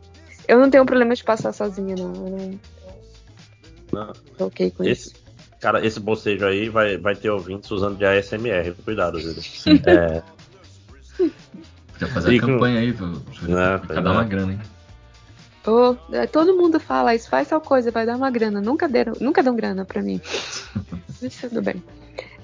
eu 0.47 0.59
não 0.59 0.69
tenho 0.69 0.85
problema 0.85 1.13
de 1.13 1.23
passar 1.23 1.53
sozinha, 1.53 1.95
não. 1.95 2.13
Eu 2.13 2.31
não 2.31 2.59
não, 3.91 4.13
tô 4.37 4.45
ok 4.45 4.71
com 4.71 4.83
isso. 4.83 5.09
esse, 5.09 5.15
cara, 5.59 5.85
esse 5.85 5.99
bocejo 5.99 6.45
aí 6.45 6.69
vai, 6.69 6.97
vai 6.97 7.15
ter 7.15 7.29
ouvintes 7.29 7.69
usando 7.71 7.97
de 7.97 8.05
ASMR. 8.05 8.73
Cuidado, 8.83 9.19
Júlia. 9.19 9.41
É, 9.85 10.21
Podia 11.91 12.07
fazer 12.07 12.33
E 12.33 12.37
a 12.37 12.41
com- 12.41 12.47
campanha 12.47 12.79
aí, 12.79 12.93
pra, 12.93 13.07
É, 13.07 13.77
pra 13.77 13.79
pois 13.79 14.03
dar 14.03 14.09
é. 14.09 14.13
uma 14.13 14.23
grana, 14.23 14.53
hein? 14.53 14.59
É, 16.11 16.25
todo 16.27 16.55
mundo 16.55 16.79
fala 16.79 17.13
isso, 17.13 17.29
faz 17.29 17.47
tal 17.47 17.59
coisa, 17.61 17.91
vai 17.91 18.05
dar 18.05 18.15
uma 18.15 18.31
grana. 18.31 18.61
Nunca 18.61 18.87
deram, 18.87 19.13
nunca 19.19 19.43
dão 19.43 19.55
grana 19.55 19.85
pra 19.85 20.01
mim. 20.01 20.21
Mas 21.21 21.35
tudo 21.39 21.61
bem. 21.61 21.83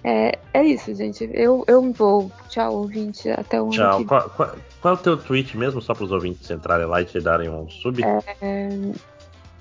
É, 0.03 0.37
é 0.53 0.63
isso, 0.63 0.93
gente. 0.93 1.27
Eu, 1.33 1.63
eu 1.67 1.91
vou. 1.91 2.31
Tchau, 2.49 2.75
ouvinte. 2.75 3.29
Até 3.29 3.59
o 3.59 3.69
tchau. 3.69 3.97
que 3.99 4.05
Qual, 4.05 4.29
qual- 4.29 4.55
qual 4.81 4.93
é 4.93 4.97
o 4.97 5.01
teu 5.01 5.17
tweet 5.17 5.57
mesmo, 5.57 5.81
só 5.81 5.93
para 5.95 6.03
os 6.03 6.11
ouvintes 6.11 6.49
entrarem 6.51 6.85
lá 6.85 7.01
e 7.01 7.05
te 7.05 7.19
darem 7.19 7.49
um 7.49 7.67
sub? 7.69 8.03
É, 8.03 8.69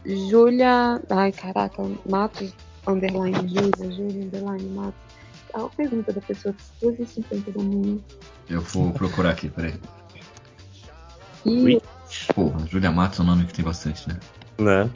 Júlia. 0.04 1.00
Ai, 1.08 1.32
caraca, 1.32 1.82
Mato. 2.08 2.52
Underline 2.86 3.48
Júlia, 3.48 3.90
Júlia, 3.90 4.24
underline 4.26 4.68
Mato. 4.70 4.94
A 5.54 5.60
pergunta 5.68 6.12
da 6.12 6.20
pessoa, 6.20 6.54
2h50 6.82 7.52
da 7.56 7.62
manhã. 7.62 7.98
Eu 8.50 8.60
vou 8.60 8.92
procurar 8.92 9.30
aqui, 9.30 9.48
peraí. 9.48 9.74
E 11.46 11.80
Pô, 12.34 12.52
Julia 12.70 12.90
Matos 12.90 13.18
é 13.18 13.22
um 13.22 13.26
nome 13.26 13.44
que 13.46 13.52
tem 13.52 13.64
bastante, 13.64 14.08
né? 14.08 14.18
Né? 14.58 14.90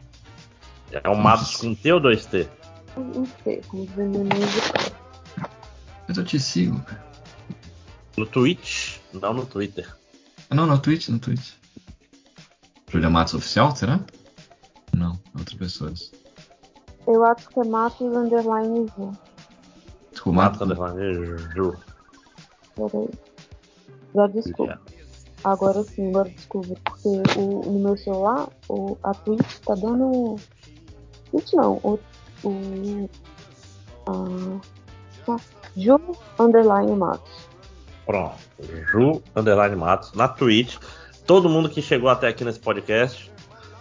É 0.91 1.09
um 1.09 1.17
Matos 1.17 1.57
com 1.57 1.75
T 1.75 1.93
ou 1.93 2.01
2T? 2.01 2.49
não 2.97 3.27
sei, 3.45 3.63
como 3.69 3.87
dizer 3.87 4.07
meu 4.09 4.25
nome 4.25 4.31
de 4.31 4.93
Mas 6.09 6.17
eu 6.17 6.25
te 6.25 6.41
sigo, 6.41 6.81
cara. 6.81 7.07
No 8.17 8.27
Twitch, 8.27 8.99
não 9.13 9.33
no 9.35 9.47
Twitter. 9.47 9.95
Ah, 10.51 10.55
Não, 10.55 10.67
no 10.67 10.79
Twitch, 10.79 11.09
no 11.09 11.19
Twitch. 11.19 11.53
Julia 12.91 13.11
Matos 13.11 13.35
oficial, 13.35 13.77
será? 13.77 14.01
Não, 14.97 15.19
outras 15.37 15.57
pessoas. 15.59 16.13
Eu 17.07 17.25
acho 17.25 17.49
que 17.49 17.61
é 17.61 17.65
Matos 17.65 18.17
underline 18.17 18.91
Ju. 18.97 19.13
Desculpa, 20.11 20.37
Matos 20.43 20.67
Matos. 20.67 20.79
underline 20.79 21.39
Ju. 21.55 21.77
Peraí. 22.75 23.09
Já 24.15 24.27
desculpa. 24.27 24.81
Agora 25.45 25.83
sim, 25.85 26.09
agora 26.09 26.29
desculpa. 26.31 26.75
Porque 26.85 27.09
o, 27.39 27.63
no 27.65 27.79
meu 27.79 27.97
celular, 27.97 28.49
o, 28.69 28.97
a 29.03 29.15
Twitch 29.15 29.59
tá 29.65 29.75
dando. 29.75 30.37
Twitch 31.31 31.53
não, 31.53 31.81
o. 31.83 31.99
o 32.45 33.11
a, 34.07 35.37
Ju 35.77 36.01
underline 36.39 36.97
Matos. 36.97 37.49
Pronto. 38.07 38.39
Ju 38.91 39.23
Underline 39.37 39.77
Matos 39.77 40.13
na 40.15 40.27
Twitch. 40.27 40.77
Todo 41.27 41.49
mundo 41.49 41.69
que 41.69 41.83
chegou 41.83 42.09
até 42.09 42.29
aqui 42.29 42.43
nesse 42.43 42.59
podcast 42.59 43.31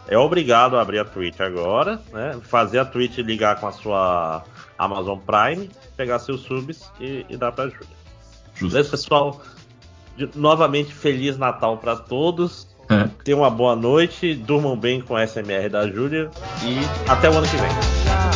é 0.07 0.17
obrigado 0.17 0.77
a 0.77 0.81
abrir 0.81 0.99
a 0.99 1.05
Twitch 1.05 1.39
agora, 1.39 2.01
né? 2.11 2.39
Fazer 2.43 2.79
a 2.79 2.85
Twitch 2.85 3.17
ligar 3.19 3.59
com 3.59 3.67
a 3.67 3.71
sua 3.71 4.43
Amazon 4.77 5.19
Prime, 5.19 5.69
pegar 5.95 6.19
seus 6.19 6.41
subs 6.41 6.91
e, 6.99 7.25
e 7.29 7.37
dar 7.37 7.51
pra 7.51 7.69
Júlia. 7.69 7.97
Beleza, 8.59 8.91
pessoal? 8.91 9.41
De- 10.17 10.29
novamente, 10.35 10.93
Feliz 10.93 11.37
Natal 11.37 11.77
para 11.77 11.95
todos. 11.95 12.67
É. 12.89 13.07
Tenham 13.23 13.41
uma 13.41 13.49
boa 13.49 13.75
noite, 13.75 14.33
durmam 14.33 14.75
bem 14.75 15.01
com 15.01 15.15
a 15.15 15.23
SMR 15.27 15.69
da 15.69 15.87
Júlia 15.87 16.29
e 16.63 16.79
até 17.09 17.29
o 17.29 17.33
ano 17.37 17.47
que 17.47 17.57
vem. 17.57 18.26